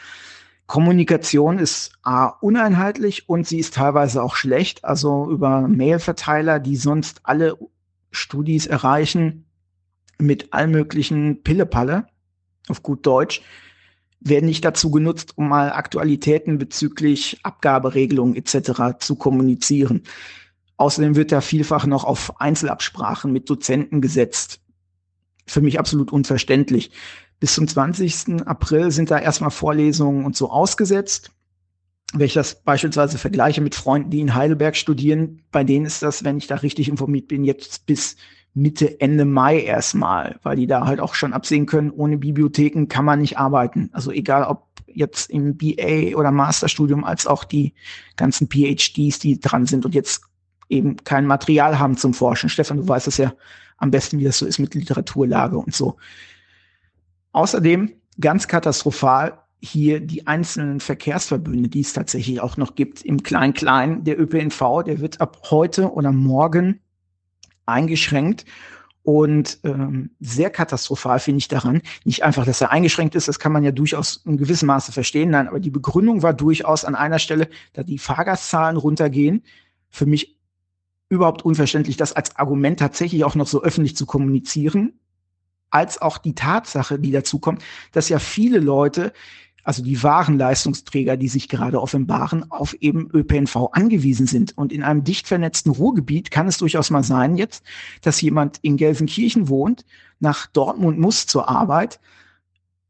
Kommunikation 0.67 1.59
ist 1.59 1.93
A, 2.03 2.27
uneinheitlich 2.27 3.29
und 3.29 3.47
sie 3.47 3.59
ist 3.59 3.75
teilweise 3.75 4.23
auch 4.23 4.37
schlecht. 4.37 4.85
Also 4.85 5.31
über 5.31 5.69
Mailverteiler, 5.69 6.61
die 6.61 6.77
sonst 6.77 7.21
alle 7.25 7.59
Studis 8.11 8.67
erreichen, 8.67 9.45
mit 10.19 10.53
all 10.53 10.69
möglichen 10.69 11.43
Pillepalle, 11.43 12.07
auf 12.69 12.83
gut 12.83 13.05
Deutsch, 13.07 13.43
werden 14.21 14.47
nicht 14.47 14.65
dazu 14.65 14.91
genutzt, 14.91 15.37
um 15.37 15.49
mal 15.49 15.73
Aktualitäten 15.73 16.59
bezüglich 16.59 17.41
Abgaberegelungen 17.43 18.37
etc. 18.37 18.99
zu 18.99 19.17
kommunizieren. 19.17 20.03
Außerdem 20.83 21.15
wird 21.15 21.31
da 21.31 21.41
vielfach 21.41 21.87
noch 21.87 22.03
auf 22.03 22.41
Einzelabsprachen 22.41 23.33
mit 23.33 23.49
Dozenten 23.49 24.01
gesetzt. 24.01 24.61
Für 25.47 25.61
mich 25.61 25.79
absolut 25.79 26.13
unverständlich. 26.13 26.91
Bis 27.39 27.55
zum 27.55 27.69
20. 27.69 28.43
April 28.47 28.91
sind 28.91 29.13
da 29.13 29.21
erstmal 29.21 29.53
Vorlesungen 29.53 30.25
und 30.25 30.35
so 30.35 30.51
ausgesetzt. 30.51 31.31
Wenn 32.13 32.27
ich 32.27 32.35
das 32.35 32.65
beispielsweise 32.65 33.17
vergleiche 33.17 33.61
mit 33.61 33.77
Freunden, 33.77 34.11
die 34.11 34.19
in 34.19 34.35
Heidelberg 34.35 34.75
studieren, 34.75 35.43
bei 35.53 35.63
denen 35.63 35.87
ist 35.87 36.03
das, 36.03 36.25
wenn 36.25 36.39
ich 36.39 36.49
da 36.49 36.57
richtig 36.57 36.89
informiert 36.89 37.29
bin, 37.29 37.45
jetzt 37.45 37.87
bis 37.87 38.17
Mitte, 38.53 39.01
Ende 39.01 39.25
Mai 39.25 39.61
erstmal, 39.61 40.41
weil 40.43 40.57
die 40.57 40.67
da 40.67 40.85
halt 40.85 40.99
auch 40.99 41.15
schon 41.15 41.33
absehen 41.33 41.67
können, 41.67 41.93
ohne 41.93 42.19
Bibliotheken 42.19 42.87
kann 42.89 43.05
man 43.05 43.21
nicht 43.21 43.39
arbeiten. 43.39 43.89
Also 43.93 44.11
egal 44.11 44.43
ob 44.43 44.67
jetzt 44.89 45.31
im 45.31 45.57
BA 45.57 46.17
oder 46.17 46.33
Masterstudium 46.33 47.05
als 47.05 47.29
auch 47.29 47.45
die 47.45 47.73
ganzen 48.17 48.49
PhDs, 48.49 49.21
die 49.21 49.39
dran 49.39 49.67
sind 49.67 49.87
und 49.87 49.95
jetzt 49.95 50.23
eben 50.73 50.97
kein 51.05 51.27
Material 51.27 51.79
haben 51.79 51.97
zum 51.97 52.15
Forschen. 52.15 52.49
Stefan, 52.49 52.79
du 52.79 52.89
weißt 52.89 53.07
es 53.07 53.19
ja 53.19 53.33
am 53.77 53.91
besten, 53.91 54.19
wie 54.19 54.25
das 54.25 54.39
so 54.39 54.47
ist 54.47 54.59
mit 54.59 54.75
Literaturlage 54.75 55.59
und 55.59 55.75
so. 55.75 55.97
Außerdem 57.33 57.93
ganz 58.21 58.49
katastrophal 58.49 59.39
hier 59.61 60.01
die 60.01 60.27
einzelnen 60.27 60.81
Verkehrsverbünde, 60.81 61.69
die 61.69 61.81
es 61.81 61.93
tatsächlich 61.93 62.41
auch 62.41 62.57
noch 62.57 62.75
gibt 62.75 63.03
im 63.03 63.23
Klein-Klein. 63.23 64.05
Der 64.05 64.21
ÖPNV, 64.21 64.83
der 64.85 65.01
wird 65.01 65.21
ab 65.21 65.39
heute 65.51 65.93
oder 65.93 66.11
morgen 66.11 66.81
eingeschränkt. 67.65 68.45
Und 69.05 69.59
ähm, 69.65 70.11
sehr 70.21 70.51
katastrophal 70.51 71.19
finde 71.19 71.39
ich 71.39 71.49
daran, 71.49 71.83
nicht 72.05 72.23
einfach, 72.23 72.45
dass 72.45 72.61
er 72.61 72.71
eingeschränkt 72.71 73.17
ist, 73.17 73.27
das 73.27 73.41
kann 73.41 73.51
man 73.51 73.65
ja 73.65 73.73
durchaus 73.73 74.23
in 74.25 74.37
gewissem 74.37 74.69
Maße 74.69 74.93
verstehen, 74.93 75.31
nein, 75.31 75.49
aber 75.49 75.59
die 75.59 75.71
Begründung 75.71 76.23
war 76.23 76.35
durchaus 76.35 76.85
an 76.85 76.95
einer 76.95 77.19
Stelle, 77.19 77.49
da 77.73 77.83
die 77.83 77.99
Fahrgastzahlen 77.99 78.77
runtergehen, 78.77 79.43
für 79.89 80.07
mich 80.07 80.37
überhaupt 81.13 81.45
unverständlich, 81.45 81.99
das 81.99 82.15
als 82.15 82.37
Argument 82.37 82.79
tatsächlich 82.79 83.23
auch 83.25 83.35
noch 83.35 83.47
so 83.47 83.63
öffentlich 83.63 83.95
zu 83.95 84.07
kommunizieren, 84.07 84.95
als 85.69 86.01
auch 86.01 86.17
die 86.17 86.35
Tatsache, 86.35 86.99
die 86.99 87.13
dazu 87.13 87.39
kommt, 87.39 87.63
dass 87.93 88.09
ja 88.09 88.19
viele 88.19 88.59
Leute 88.59 89.13
also 89.65 89.83
die 89.83 90.03
wahren 90.03 90.39
Leistungsträger, 90.39 91.17
die 91.17 91.29
sich 91.29 91.49
gerade 91.49 91.81
offenbaren, 91.81 92.51
auf 92.51 92.75
eben 92.75 93.09
ÖPNV 93.13 93.69
angewiesen 93.71 94.27
sind. 94.27 94.59
Und 94.59 94.73
in 94.73 94.83
einem 94.83 95.05
dicht 95.05 95.29
vernetzten 95.29 95.71
Ruhrgebiet 95.71 96.33
kann 96.33 96.49
es 96.49 96.59
durchaus 96.59 96.91
mal 96.91 97.05
sein 97.05 97.37
jetzt, 97.37 97.63
dass 98.01 98.21
jemand 98.21 98.59
in 98.63 98.77
Gelsenkirchen 98.77 99.49
wohnt, 99.49 99.85
nach 100.19 100.47
Dortmund 100.47 100.99
muss 100.99 101.27
zur 101.27 101.49
Arbeit, 101.49 102.01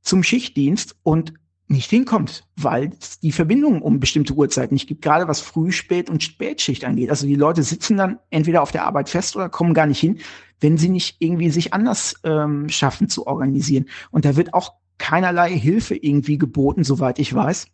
zum 0.01 0.23
Schichtdienst 0.23 0.97
und 1.03 1.35
nicht 1.69 1.91
hinkommt, 1.91 2.45
weil 2.57 2.91
es 3.01 3.21
die 3.21 3.33
Verbindung 3.33 3.83
um 3.83 4.01
bestimmte 4.01 4.35
Uhrzeiten 4.35 4.75
nicht 4.75 4.89
gibt, 4.89 5.03
gerade 5.03 5.29
was 5.29 5.41
Früh-, 5.41 5.73
Spät- 5.73 6.11
und 6.11 6.23
Spätschicht 6.23 6.85
angeht. 6.85 7.11
Also 7.11 7.27
die 7.27 7.35
Leute 7.35 7.63
sitzen 7.63 7.97
dann 7.97 8.19
entweder 8.31 8.63
auf 8.63 8.73
der 8.73 8.85
Arbeit 8.85 9.09
fest 9.09 9.37
oder 9.37 9.49
kommen 9.49 9.75
gar 9.75 9.87
nicht 9.87 10.01
hin, 10.01 10.19
wenn 10.61 10.77
sie 10.77 10.89
nicht 10.89 11.17
irgendwie 11.19 11.51
sich 11.51 11.73
anders 11.73 12.15
ähm, 12.25 12.69
schaffen 12.69 13.09
zu 13.09 13.27
organisieren. 13.27 13.87
Und 14.11 14.25
da 14.25 14.37
wird 14.37 14.55
auch 14.55 14.75
keinerlei 14.99 15.51
Hilfe 15.51 15.97
irgendwie 15.97 16.39
geboten, 16.39 16.85
soweit 16.85 17.19
ich 17.19 17.35
weiß. 17.35 17.67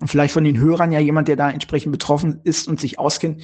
Und 0.00 0.08
vielleicht 0.08 0.32
von 0.32 0.44
den 0.44 0.58
Hörern 0.58 0.92
ja 0.92 1.00
jemand, 1.00 1.28
der 1.28 1.36
da 1.36 1.50
entsprechend 1.50 1.92
betroffen 1.92 2.40
ist 2.44 2.68
und 2.68 2.80
sich 2.80 2.98
auskennt 2.98 3.42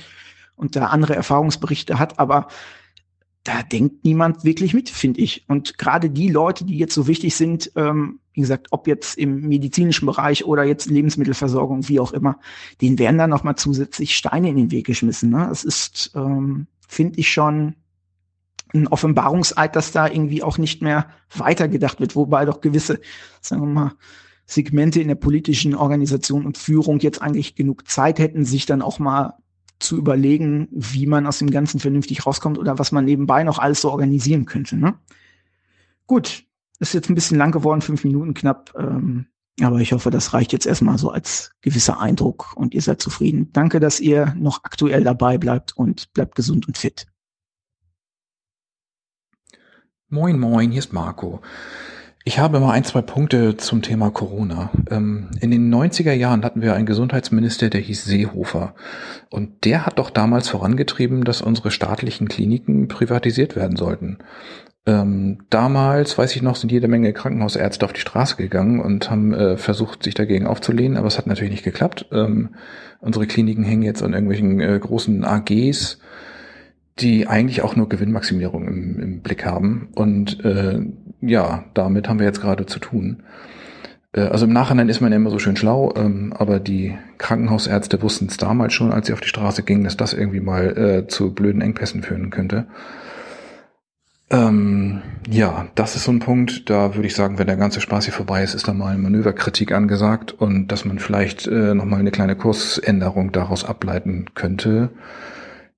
und 0.56 0.76
da 0.76 0.86
andere 0.86 1.14
Erfahrungsberichte 1.14 1.98
hat, 1.98 2.18
aber 2.18 2.48
da 3.44 3.62
denkt 3.62 4.04
niemand 4.04 4.44
wirklich 4.44 4.74
mit, 4.74 4.90
finde 4.90 5.20
ich. 5.20 5.44
Und 5.48 5.78
gerade 5.78 6.10
die 6.10 6.28
Leute, 6.28 6.64
die 6.64 6.76
jetzt 6.76 6.94
so 6.94 7.06
wichtig 7.06 7.34
sind, 7.34 7.72
ähm, 7.74 8.20
wie 8.32 8.42
gesagt, 8.42 8.68
ob 8.70 8.86
jetzt 8.86 9.16
im 9.16 9.48
medizinischen 9.48 10.06
Bereich 10.06 10.44
oder 10.44 10.64
jetzt 10.64 10.90
Lebensmittelversorgung, 10.90 11.88
wie 11.88 12.00
auch 12.00 12.12
immer, 12.12 12.38
denen 12.80 12.98
werden 12.98 13.18
dann 13.18 13.30
nochmal 13.30 13.56
zusätzlich 13.56 14.14
Steine 14.14 14.50
in 14.50 14.56
den 14.56 14.70
Weg 14.70 14.86
geschmissen. 14.86 15.30
Ne? 15.30 15.46
Das 15.48 15.64
ist, 15.64 16.12
ähm, 16.14 16.66
finde 16.86 17.18
ich 17.18 17.32
schon 17.32 17.76
ein 18.74 18.86
Offenbarungseid, 18.86 19.74
dass 19.74 19.90
da 19.90 20.06
irgendwie 20.06 20.42
auch 20.42 20.58
nicht 20.58 20.82
mehr 20.82 21.08
weitergedacht 21.34 21.98
wird, 21.98 22.14
wobei 22.14 22.44
doch 22.44 22.60
gewisse, 22.60 23.00
sagen 23.40 23.62
wir 23.62 23.68
mal, 23.68 23.92
Segmente 24.46 25.00
in 25.00 25.08
der 25.08 25.14
politischen 25.14 25.74
Organisation 25.74 26.44
und 26.44 26.58
Führung 26.58 26.98
jetzt 27.00 27.22
eigentlich 27.22 27.54
genug 27.54 27.88
Zeit 27.88 28.18
hätten, 28.18 28.44
sich 28.44 28.66
dann 28.66 28.82
auch 28.82 28.98
mal 28.98 29.34
zu 29.80 29.96
überlegen, 29.96 30.68
wie 30.70 31.06
man 31.06 31.26
aus 31.26 31.38
dem 31.38 31.50
Ganzen 31.50 31.80
vernünftig 31.80 32.24
rauskommt 32.26 32.58
oder 32.58 32.78
was 32.78 32.92
man 32.92 33.04
nebenbei 33.04 33.42
noch 33.42 33.58
alles 33.58 33.80
so 33.80 33.90
organisieren 33.90 34.44
könnte. 34.44 34.76
Ne? 34.76 34.94
Gut, 36.06 36.44
ist 36.78 36.94
jetzt 36.94 37.10
ein 37.10 37.14
bisschen 37.14 37.38
lang 37.38 37.50
geworden, 37.50 37.80
fünf 37.80 38.04
Minuten 38.04 38.34
knapp. 38.34 38.74
Ähm, 38.78 39.26
aber 39.60 39.80
ich 39.80 39.92
hoffe, 39.92 40.10
das 40.10 40.32
reicht 40.32 40.52
jetzt 40.52 40.66
erstmal 40.66 40.98
so 40.98 41.10
als 41.10 41.52
gewisser 41.60 42.00
Eindruck 42.00 42.56
und 42.56 42.74
ihr 42.74 42.82
seid 42.82 43.00
zufrieden. 43.00 43.50
Danke, 43.52 43.80
dass 43.80 44.00
ihr 44.00 44.34
noch 44.38 44.64
aktuell 44.64 45.04
dabei 45.04 45.38
bleibt 45.38 45.76
und 45.76 46.12
bleibt 46.12 46.34
gesund 46.34 46.66
und 46.66 46.78
fit. 46.78 47.06
Moin, 50.08 50.38
moin, 50.38 50.70
hier 50.70 50.80
ist 50.80 50.92
Marco. 50.92 51.40
Ich 52.22 52.38
habe 52.38 52.60
mal 52.60 52.72
ein, 52.72 52.84
zwei 52.84 53.00
Punkte 53.00 53.56
zum 53.56 53.80
Thema 53.80 54.10
Corona. 54.10 54.70
Ähm, 54.90 55.30
in 55.40 55.50
den 55.50 55.72
90er 55.74 56.12
Jahren 56.12 56.44
hatten 56.44 56.60
wir 56.60 56.74
einen 56.74 56.84
Gesundheitsminister, 56.84 57.70
der 57.70 57.80
hieß 57.80 58.04
Seehofer. 58.04 58.74
Und 59.30 59.64
der 59.64 59.86
hat 59.86 59.98
doch 59.98 60.10
damals 60.10 60.48
vorangetrieben, 60.50 61.24
dass 61.24 61.40
unsere 61.40 61.70
staatlichen 61.70 62.28
Kliniken 62.28 62.88
privatisiert 62.88 63.56
werden 63.56 63.76
sollten. 63.76 64.18
Ähm, 64.84 65.38
damals, 65.48 66.18
weiß 66.18 66.36
ich 66.36 66.42
noch, 66.42 66.56
sind 66.56 66.72
jede 66.72 66.88
Menge 66.88 67.14
Krankenhausärzte 67.14 67.86
auf 67.86 67.94
die 67.94 68.00
Straße 68.00 68.36
gegangen 68.36 68.80
und 68.80 69.10
haben 69.10 69.32
äh, 69.32 69.56
versucht, 69.56 70.02
sich 70.02 70.14
dagegen 70.14 70.46
aufzulehnen, 70.46 70.98
aber 70.98 71.06
es 71.06 71.16
hat 71.16 71.26
natürlich 71.26 71.52
nicht 71.52 71.64
geklappt. 71.64 72.06
Ähm, 72.12 72.50
unsere 73.00 73.26
Kliniken 73.26 73.64
hängen 73.64 73.82
jetzt 73.82 74.02
an 74.02 74.12
irgendwelchen 74.12 74.60
äh, 74.60 74.78
großen 74.78 75.24
AGs 75.24 75.98
die 77.00 77.26
eigentlich 77.26 77.62
auch 77.62 77.76
nur 77.76 77.88
Gewinnmaximierung 77.88 78.66
im, 78.66 79.00
im 79.00 79.20
Blick 79.20 79.44
haben. 79.44 79.88
Und 79.94 80.44
äh, 80.44 80.80
ja, 81.20 81.64
damit 81.74 82.08
haben 82.08 82.18
wir 82.18 82.26
jetzt 82.26 82.40
gerade 82.40 82.66
zu 82.66 82.78
tun. 82.78 83.22
Äh, 84.12 84.22
also 84.22 84.46
im 84.46 84.52
Nachhinein 84.52 84.88
ist 84.88 85.00
man 85.00 85.12
ja 85.12 85.16
immer 85.16 85.30
so 85.30 85.38
schön 85.38 85.56
schlau, 85.56 85.92
ähm, 85.96 86.32
aber 86.36 86.60
die 86.60 86.96
Krankenhausärzte 87.18 88.02
wussten 88.02 88.26
es 88.26 88.36
damals 88.36 88.72
schon, 88.72 88.92
als 88.92 89.06
sie 89.06 89.12
auf 89.12 89.20
die 89.20 89.28
Straße 89.28 89.62
gingen, 89.62 89.84
dass 89.84 89.96
das 89.96 90.12
irgendwie 90.12 90.40
mal 90.40 90.76
äh, 90.76 91.06
zu 91.08 91.34
blöden 91.34 91.60
Engpässen 91.60 92.02
führen 92.02 92.30
könnte. 92.30 92.66
Ähm, 94.32 95.02
ja, 95.28 95.66
das 95.74 95.96
ist 95.96 96.04
so 96.04 96.12
ein 96.12 96.20
Punkt, 96.20 96.70
da 96.70 96.94
würde 96.94 97.08
ich 97.08 97.16
sagen, 97.16 97.38
wenn 97.38 97.48
der 97.48 97.56
ganze 97.56 97.80
Spaß 97.80 98.04
hier 98.04 98.14
vorbei 98.14 98.44
ist, 98.44 98.54
ist 98.54 98.68
da 98.68 98.72
mal 98.72 98.96
Manöverkritik 98.96 99.72
angesagt 99.72 100.32
und 100.32 100.68
dass 100.68 100.84
man 100.84 101.00
vielleicht 101.00 101.48
äh, 101.48 101.74
nochmal 101.74 101.98
eine 101.98 102.12
kleine 102.12 102.36
Kursänderung 102.36 103.32
daraus 103.32 103.64
ableiten 103.64 104.26
könnte. 104.34 104.90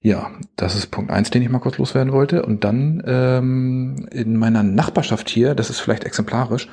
Ja, 0.04 0.32
das 0.56 0.74
ist 0.74 0.88
Punkt 0.90 1.12
eins, 1.12 1.30
den 1.30 1.42
ich 1.42 1.48
mal 1.48 1.60
kurz 1.60 1.78
loswerden 1.78 2.12
wollte. 2.12 2.44
Und 2.44 2.64
dann 2.64 3.04
ähm, 3.06 4.08
in 4.10 4.36
meiner 4.36 4.64
Nachbarschaft 4.64 5.28
hier, 5.28 5.54
das 5.54 5.70
ist 5.70 5.78
vielleicht 5.78 6.02
exemplarisch, 6.02 6.68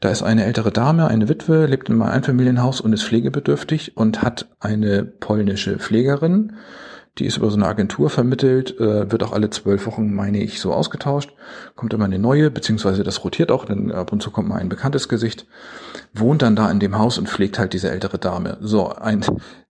da 0.00 0.10
ist 0.10 0.24
eine 0.24 0.44
ältere 0.44 0.72
Dame, 0.72 1.06
eine 1.06 1.28
Witwe, 1.28 1.66
lebt 1.66 1.88
in 1.88 1.94
einem 1.94 2.10
Einfamilienhaus 2.10 2.80
und 2.80 2.92
ist 2.92 3.04
pflegebedürftig 3.04 3.96
und 3.96 4.22
hat 4.22 4.48
eine 4.58 5.04
polnische 5.04 5.78
Pflegerin. 5.78 6.54
Die 7.18 7.26
ist 7.26 7.36
über 7.36 7.50
so 7.50 7.56
eine 7.56 7.66
Agentur 7.66 8.10
vermittelt, 8.10 8.80
äh, 8.80 9.12
wird 9.12 9.22
auch 9.22 9.32
alle 9.32 9.50
zwölf 9.50 9.86
Wochen, 9.86 10.12
meine 10.12 10.42
ich, 10.42 10.60
so 10.60 10.72
ausgetauscht. 10.72 11.34
Kommt 11.76 11.92
immer 11.92 12.06
eine 12.06 12.18
neue, 12.18 12.50
beziehungsweise 12.50 13.04
das 13.04 13.22
rotiert 13.22 13.52
auch, 13.52 13.64
dann 13.64 13.92
ab 13.92 14.12
und 14.12 14.22
zu 14.22 14.30
kommt 14.30 14.48
mal 14.48 14.58
ein 14.58 14.70
bekanntes 14.70 15.08
Gesicht. 15.08 15.46
Wohnt 16.14 16.42
dann 16.42 16.56
da 16.56 16.70
in 16.70 16.80
dem 16.80 16.98
Haus 16.98 17.18
und 17.18 17.28
pflegt 17.28 17.58
halt 17.58 17.74
diese 17.74 17.90
ältere 17.90 18.18
Dame. 18.18 18.56
So, 18.60 18.88
ein 18.88 19.24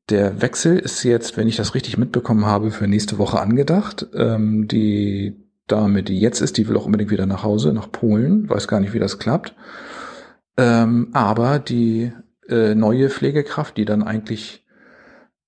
der 0.08 0.42
Wechsel 0.42 0.78
ist 0.78 1.02
jetzt, 1.04 1.36
wenn 1.36 1.48
ich 1.48 1.56
das 1.56 1.74
richtig 1.74 1.96
mitbekommen 1.96 2.46
habe, 2.46 2.70
für 2.70 2.86
nächste 2.86 3.18
Woche 3.18 3.40
angedacht. 3.40 4.06
Ähm, 4.14 4.68
die 4.68 5.36
Dame, 5.66 6.02
die 6.02 6.18
jetzt 6.18 6.40
ist, 6.40 6.58
die 6.58 6.68
will 6.68 6.76
auch 6.76 6.86
unbedingt 6.86 7.10
wieder 7.10 7.26
nach 7.26 7.44
Hause, 7.44 7.72
nach 7.72 7.90
Polen. 7.90 8.48
Weiß 8.48 8.68
gar 8.68 8.80
nicht, 8.80 8.92
wie 8.92 8.98
das 8.98 9.18
klappt. 9.18 9.54
Ähm, 10.56 11.08
aber 11.12 11.58
die 11.58 12.12
äh, 12.48 12.74
neue 12.74 13.08
Pflegekraft, 13.10 13.76
die 13.76 13.84
dann 13.84 14.02
eigentlich 14.02 14.66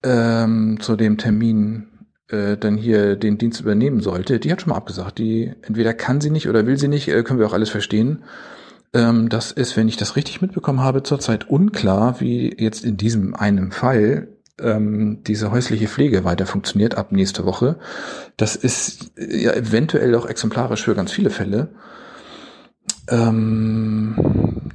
ähm, 0.02 0.78
zu 0.80 0.96
dem 0.96 1.18
Termin 1.18 1.88
äh, 2.28 2.56
dann 2.56 2.76
hier 2.76 3.16
den 3.16 3.38
Dienst 3.38 3.60
übernehmen 3.60 4.00
sollte, 4.00 4.38
die 4.38 4.50
hat 4.52 4.62
schon 4.62 4.70
mal 4.70 4.76
abgesagt. 4.76 5.18
Die 5.18 5.52
entweder 5.62 5.92
kann 5.94 6.20
sie 6.20 6.30
nicht 6.30 6.48
oder 6.48 6.66
will 6.66 6.78
sie 6.78 6.88
nicht, 6.88 7.08
äh, 7.08 7.22
können 7.22 7.38
wir 7.38 7.46
auch 7.46 7.52
alles 7.52 7.70
verstehen. 7.70 8.24
Ähm, 8.94 9.28
das 9.28 9.52
ist, 9.52 9.76
wenn 9.76 9.88
ich 9.88 9.96
das 9.96 10.16
richtig 10.16 10.40
mitbekommen 10.40 10.80
habe, 10.80 11.02
zurzeit 11.02 11.50
unklar, 11.50 12.20
wie 12.20 12.54
jetzt 12.56 12.84
in 12.84 12.96
diesem 12.96 13.34
einen 13.34 13.72
Fall 13.72 14.28
ähm, 14.60 15.22
diese 15.24 15.50
häusliche 15.50 15.88
Pflege 15.88 16.24
weiter 16.24 16.46
funktioniert 16.46 16.96
ab 16.96 17.12
nächste 17.12 17.44
Woche. 17.44 17.78
Das 18.36 18.56
ist 18.56 19.12
ja 19.16 19.52
eventuell 19.52 20.14
auch 20.14 20.26
exemplarisch 20.26 20.84
für 20.84 20.94
ganz 20.94 21.12
viele 21.12 21.30
Fälle. 21.30 21.70
Ähm, 23.08 24.70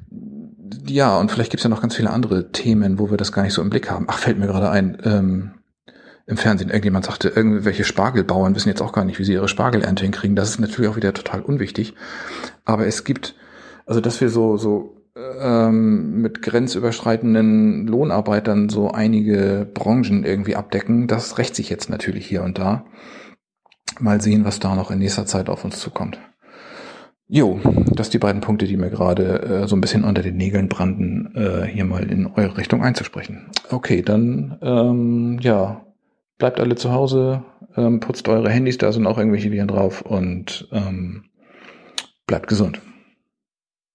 ja, 0.85 1.17
und 1.17 1.31
vielleicht 1.31 1.51
gibt's 1.51 1.63
ja 1.63 1.69
noch 1.69 1.81
ganz 1.81 1.95
viele 1.95 2.10
andere 2.10 2.51
Themen, 2.51 2.99
wo 2.99 3.10
wir 3.10 3.17
das 3.17 3.31
gar 3.31 3.44
nicht 3.44 3.53
so 3.53 3.62
im 3.62 3.69
Blick 3.69 3.90
haben. 3.90 4.06
Ach, 4.10 4.17
fällt 4.17 4.40
mir 4.40 4.47
gerade 4.47 4.69
ein. 4.69 4.97
Ähm, 5.03 5.51
im 6.26 6.38
Fernsehen 6.38 6.69
irgendjemand 6.69 7.06
sagte, 7.06 7.29
irgendwelche 7.29 7.83
Spargelbauern 7.83 8.53
wissen 8.53 8.69
jetzt 8.69 8.83
auch 8.83 8.94
gar 8.94 9.03
nicht, 9.03 9.17
wie 9.17 9.24
sie 9.24 9.33
ihre 9.33 9.47
Spargelernte 9.47 10.03
hinkriegen. 10.03 10.35
Das 10.35 10.51
ist 10.51 10.60
natürlich 10.60 10.92
auch 10.92 10.95
wieder 10.95 11.12
total 11.12 11.42
unwichtig. 11.42 11.95
Aber 12.65 12.85
es 12.85 13.03
gibt, 13.03 13.35
also 13.88 13.99
dass 13.99 14.22
wir 14.22 14.29
so, 14.29 14.56
so 14.56 14.99
ähm, 15.42 16.22
mit 16.22 16.42
grenzüberschreitenden 16.42 17.88
Lohnarbeitern 17.88 18.69
so 18.69 18.92
einige 18.92 19.68
Branchen 19.74 20.24
irgendwie 20.24 20.56
abdecken. 20.56 21.08
Das 21.08 21.38
rächt 21.38 21.56
sich 21.56 21.69
jetzt 21.69 21.90
natürlich 21.90 22.26
hier 22.28 22.44
und 22.44 22.58
da. 22.58 22.85
Mal 24.00 24.22
sehen, 24.22 24.46
was 24.46 24.60
da 24.60 24.76
noch 24.76 24.92
in 24.92 25.00
nächster 25.00 25.26
Zeit 25.26 25.50
auf 25.50 25.66
uns 25.66 25.80
zukommt. 25.80 26.19
Jo, 27.32 27.60
das 27.94 28.10
die 28.10 28.18
beiden 28.18 28.42
Punkte, 28.42 28.66
die 28.66 28.76
mir 28.76 28.90
gerade 28.90 29.42
äh, 29.44 29.68
so 29.68 29.76
ein 29.76 29.82
bisschen 29.82 30.03
unter 30.03 30.24
den 30.24 30.35
Nägeln 30.35 30.68
brannten, 30.68 31.32
äh, 31.35 31.64
hier 31.68 31.85
mal 31.85 32.10
in 32.10 32.26
eure 32.26 32.58
Richtung 32.58 32.84
einzusprechen. 32.84 33.52
Okay, 33.69 34.02
dann 34.02 34.58
ähm, 34.64 35.38
ja, 35.40 35.82
bleibt 36.40 36.60
alle 36.60 36.76
zu 36.76 36.92
Hause, 36.92 37.44
ähm, 37.78 38.00
putzt 38.00 38.28
eure 38.28 38.50
Handys, 38.50 38.80
da 38.80 38.92
sind 38.92 39.06
auch 39.06 39.19
irgendwelche 39.19 39.52
Viren 39.52 39.68
drauf 39.68 40.02
und 40.02 40.68
ähm, 40.72 41.26
bleibt 42.26 42.48
gesund. 42.48 42.82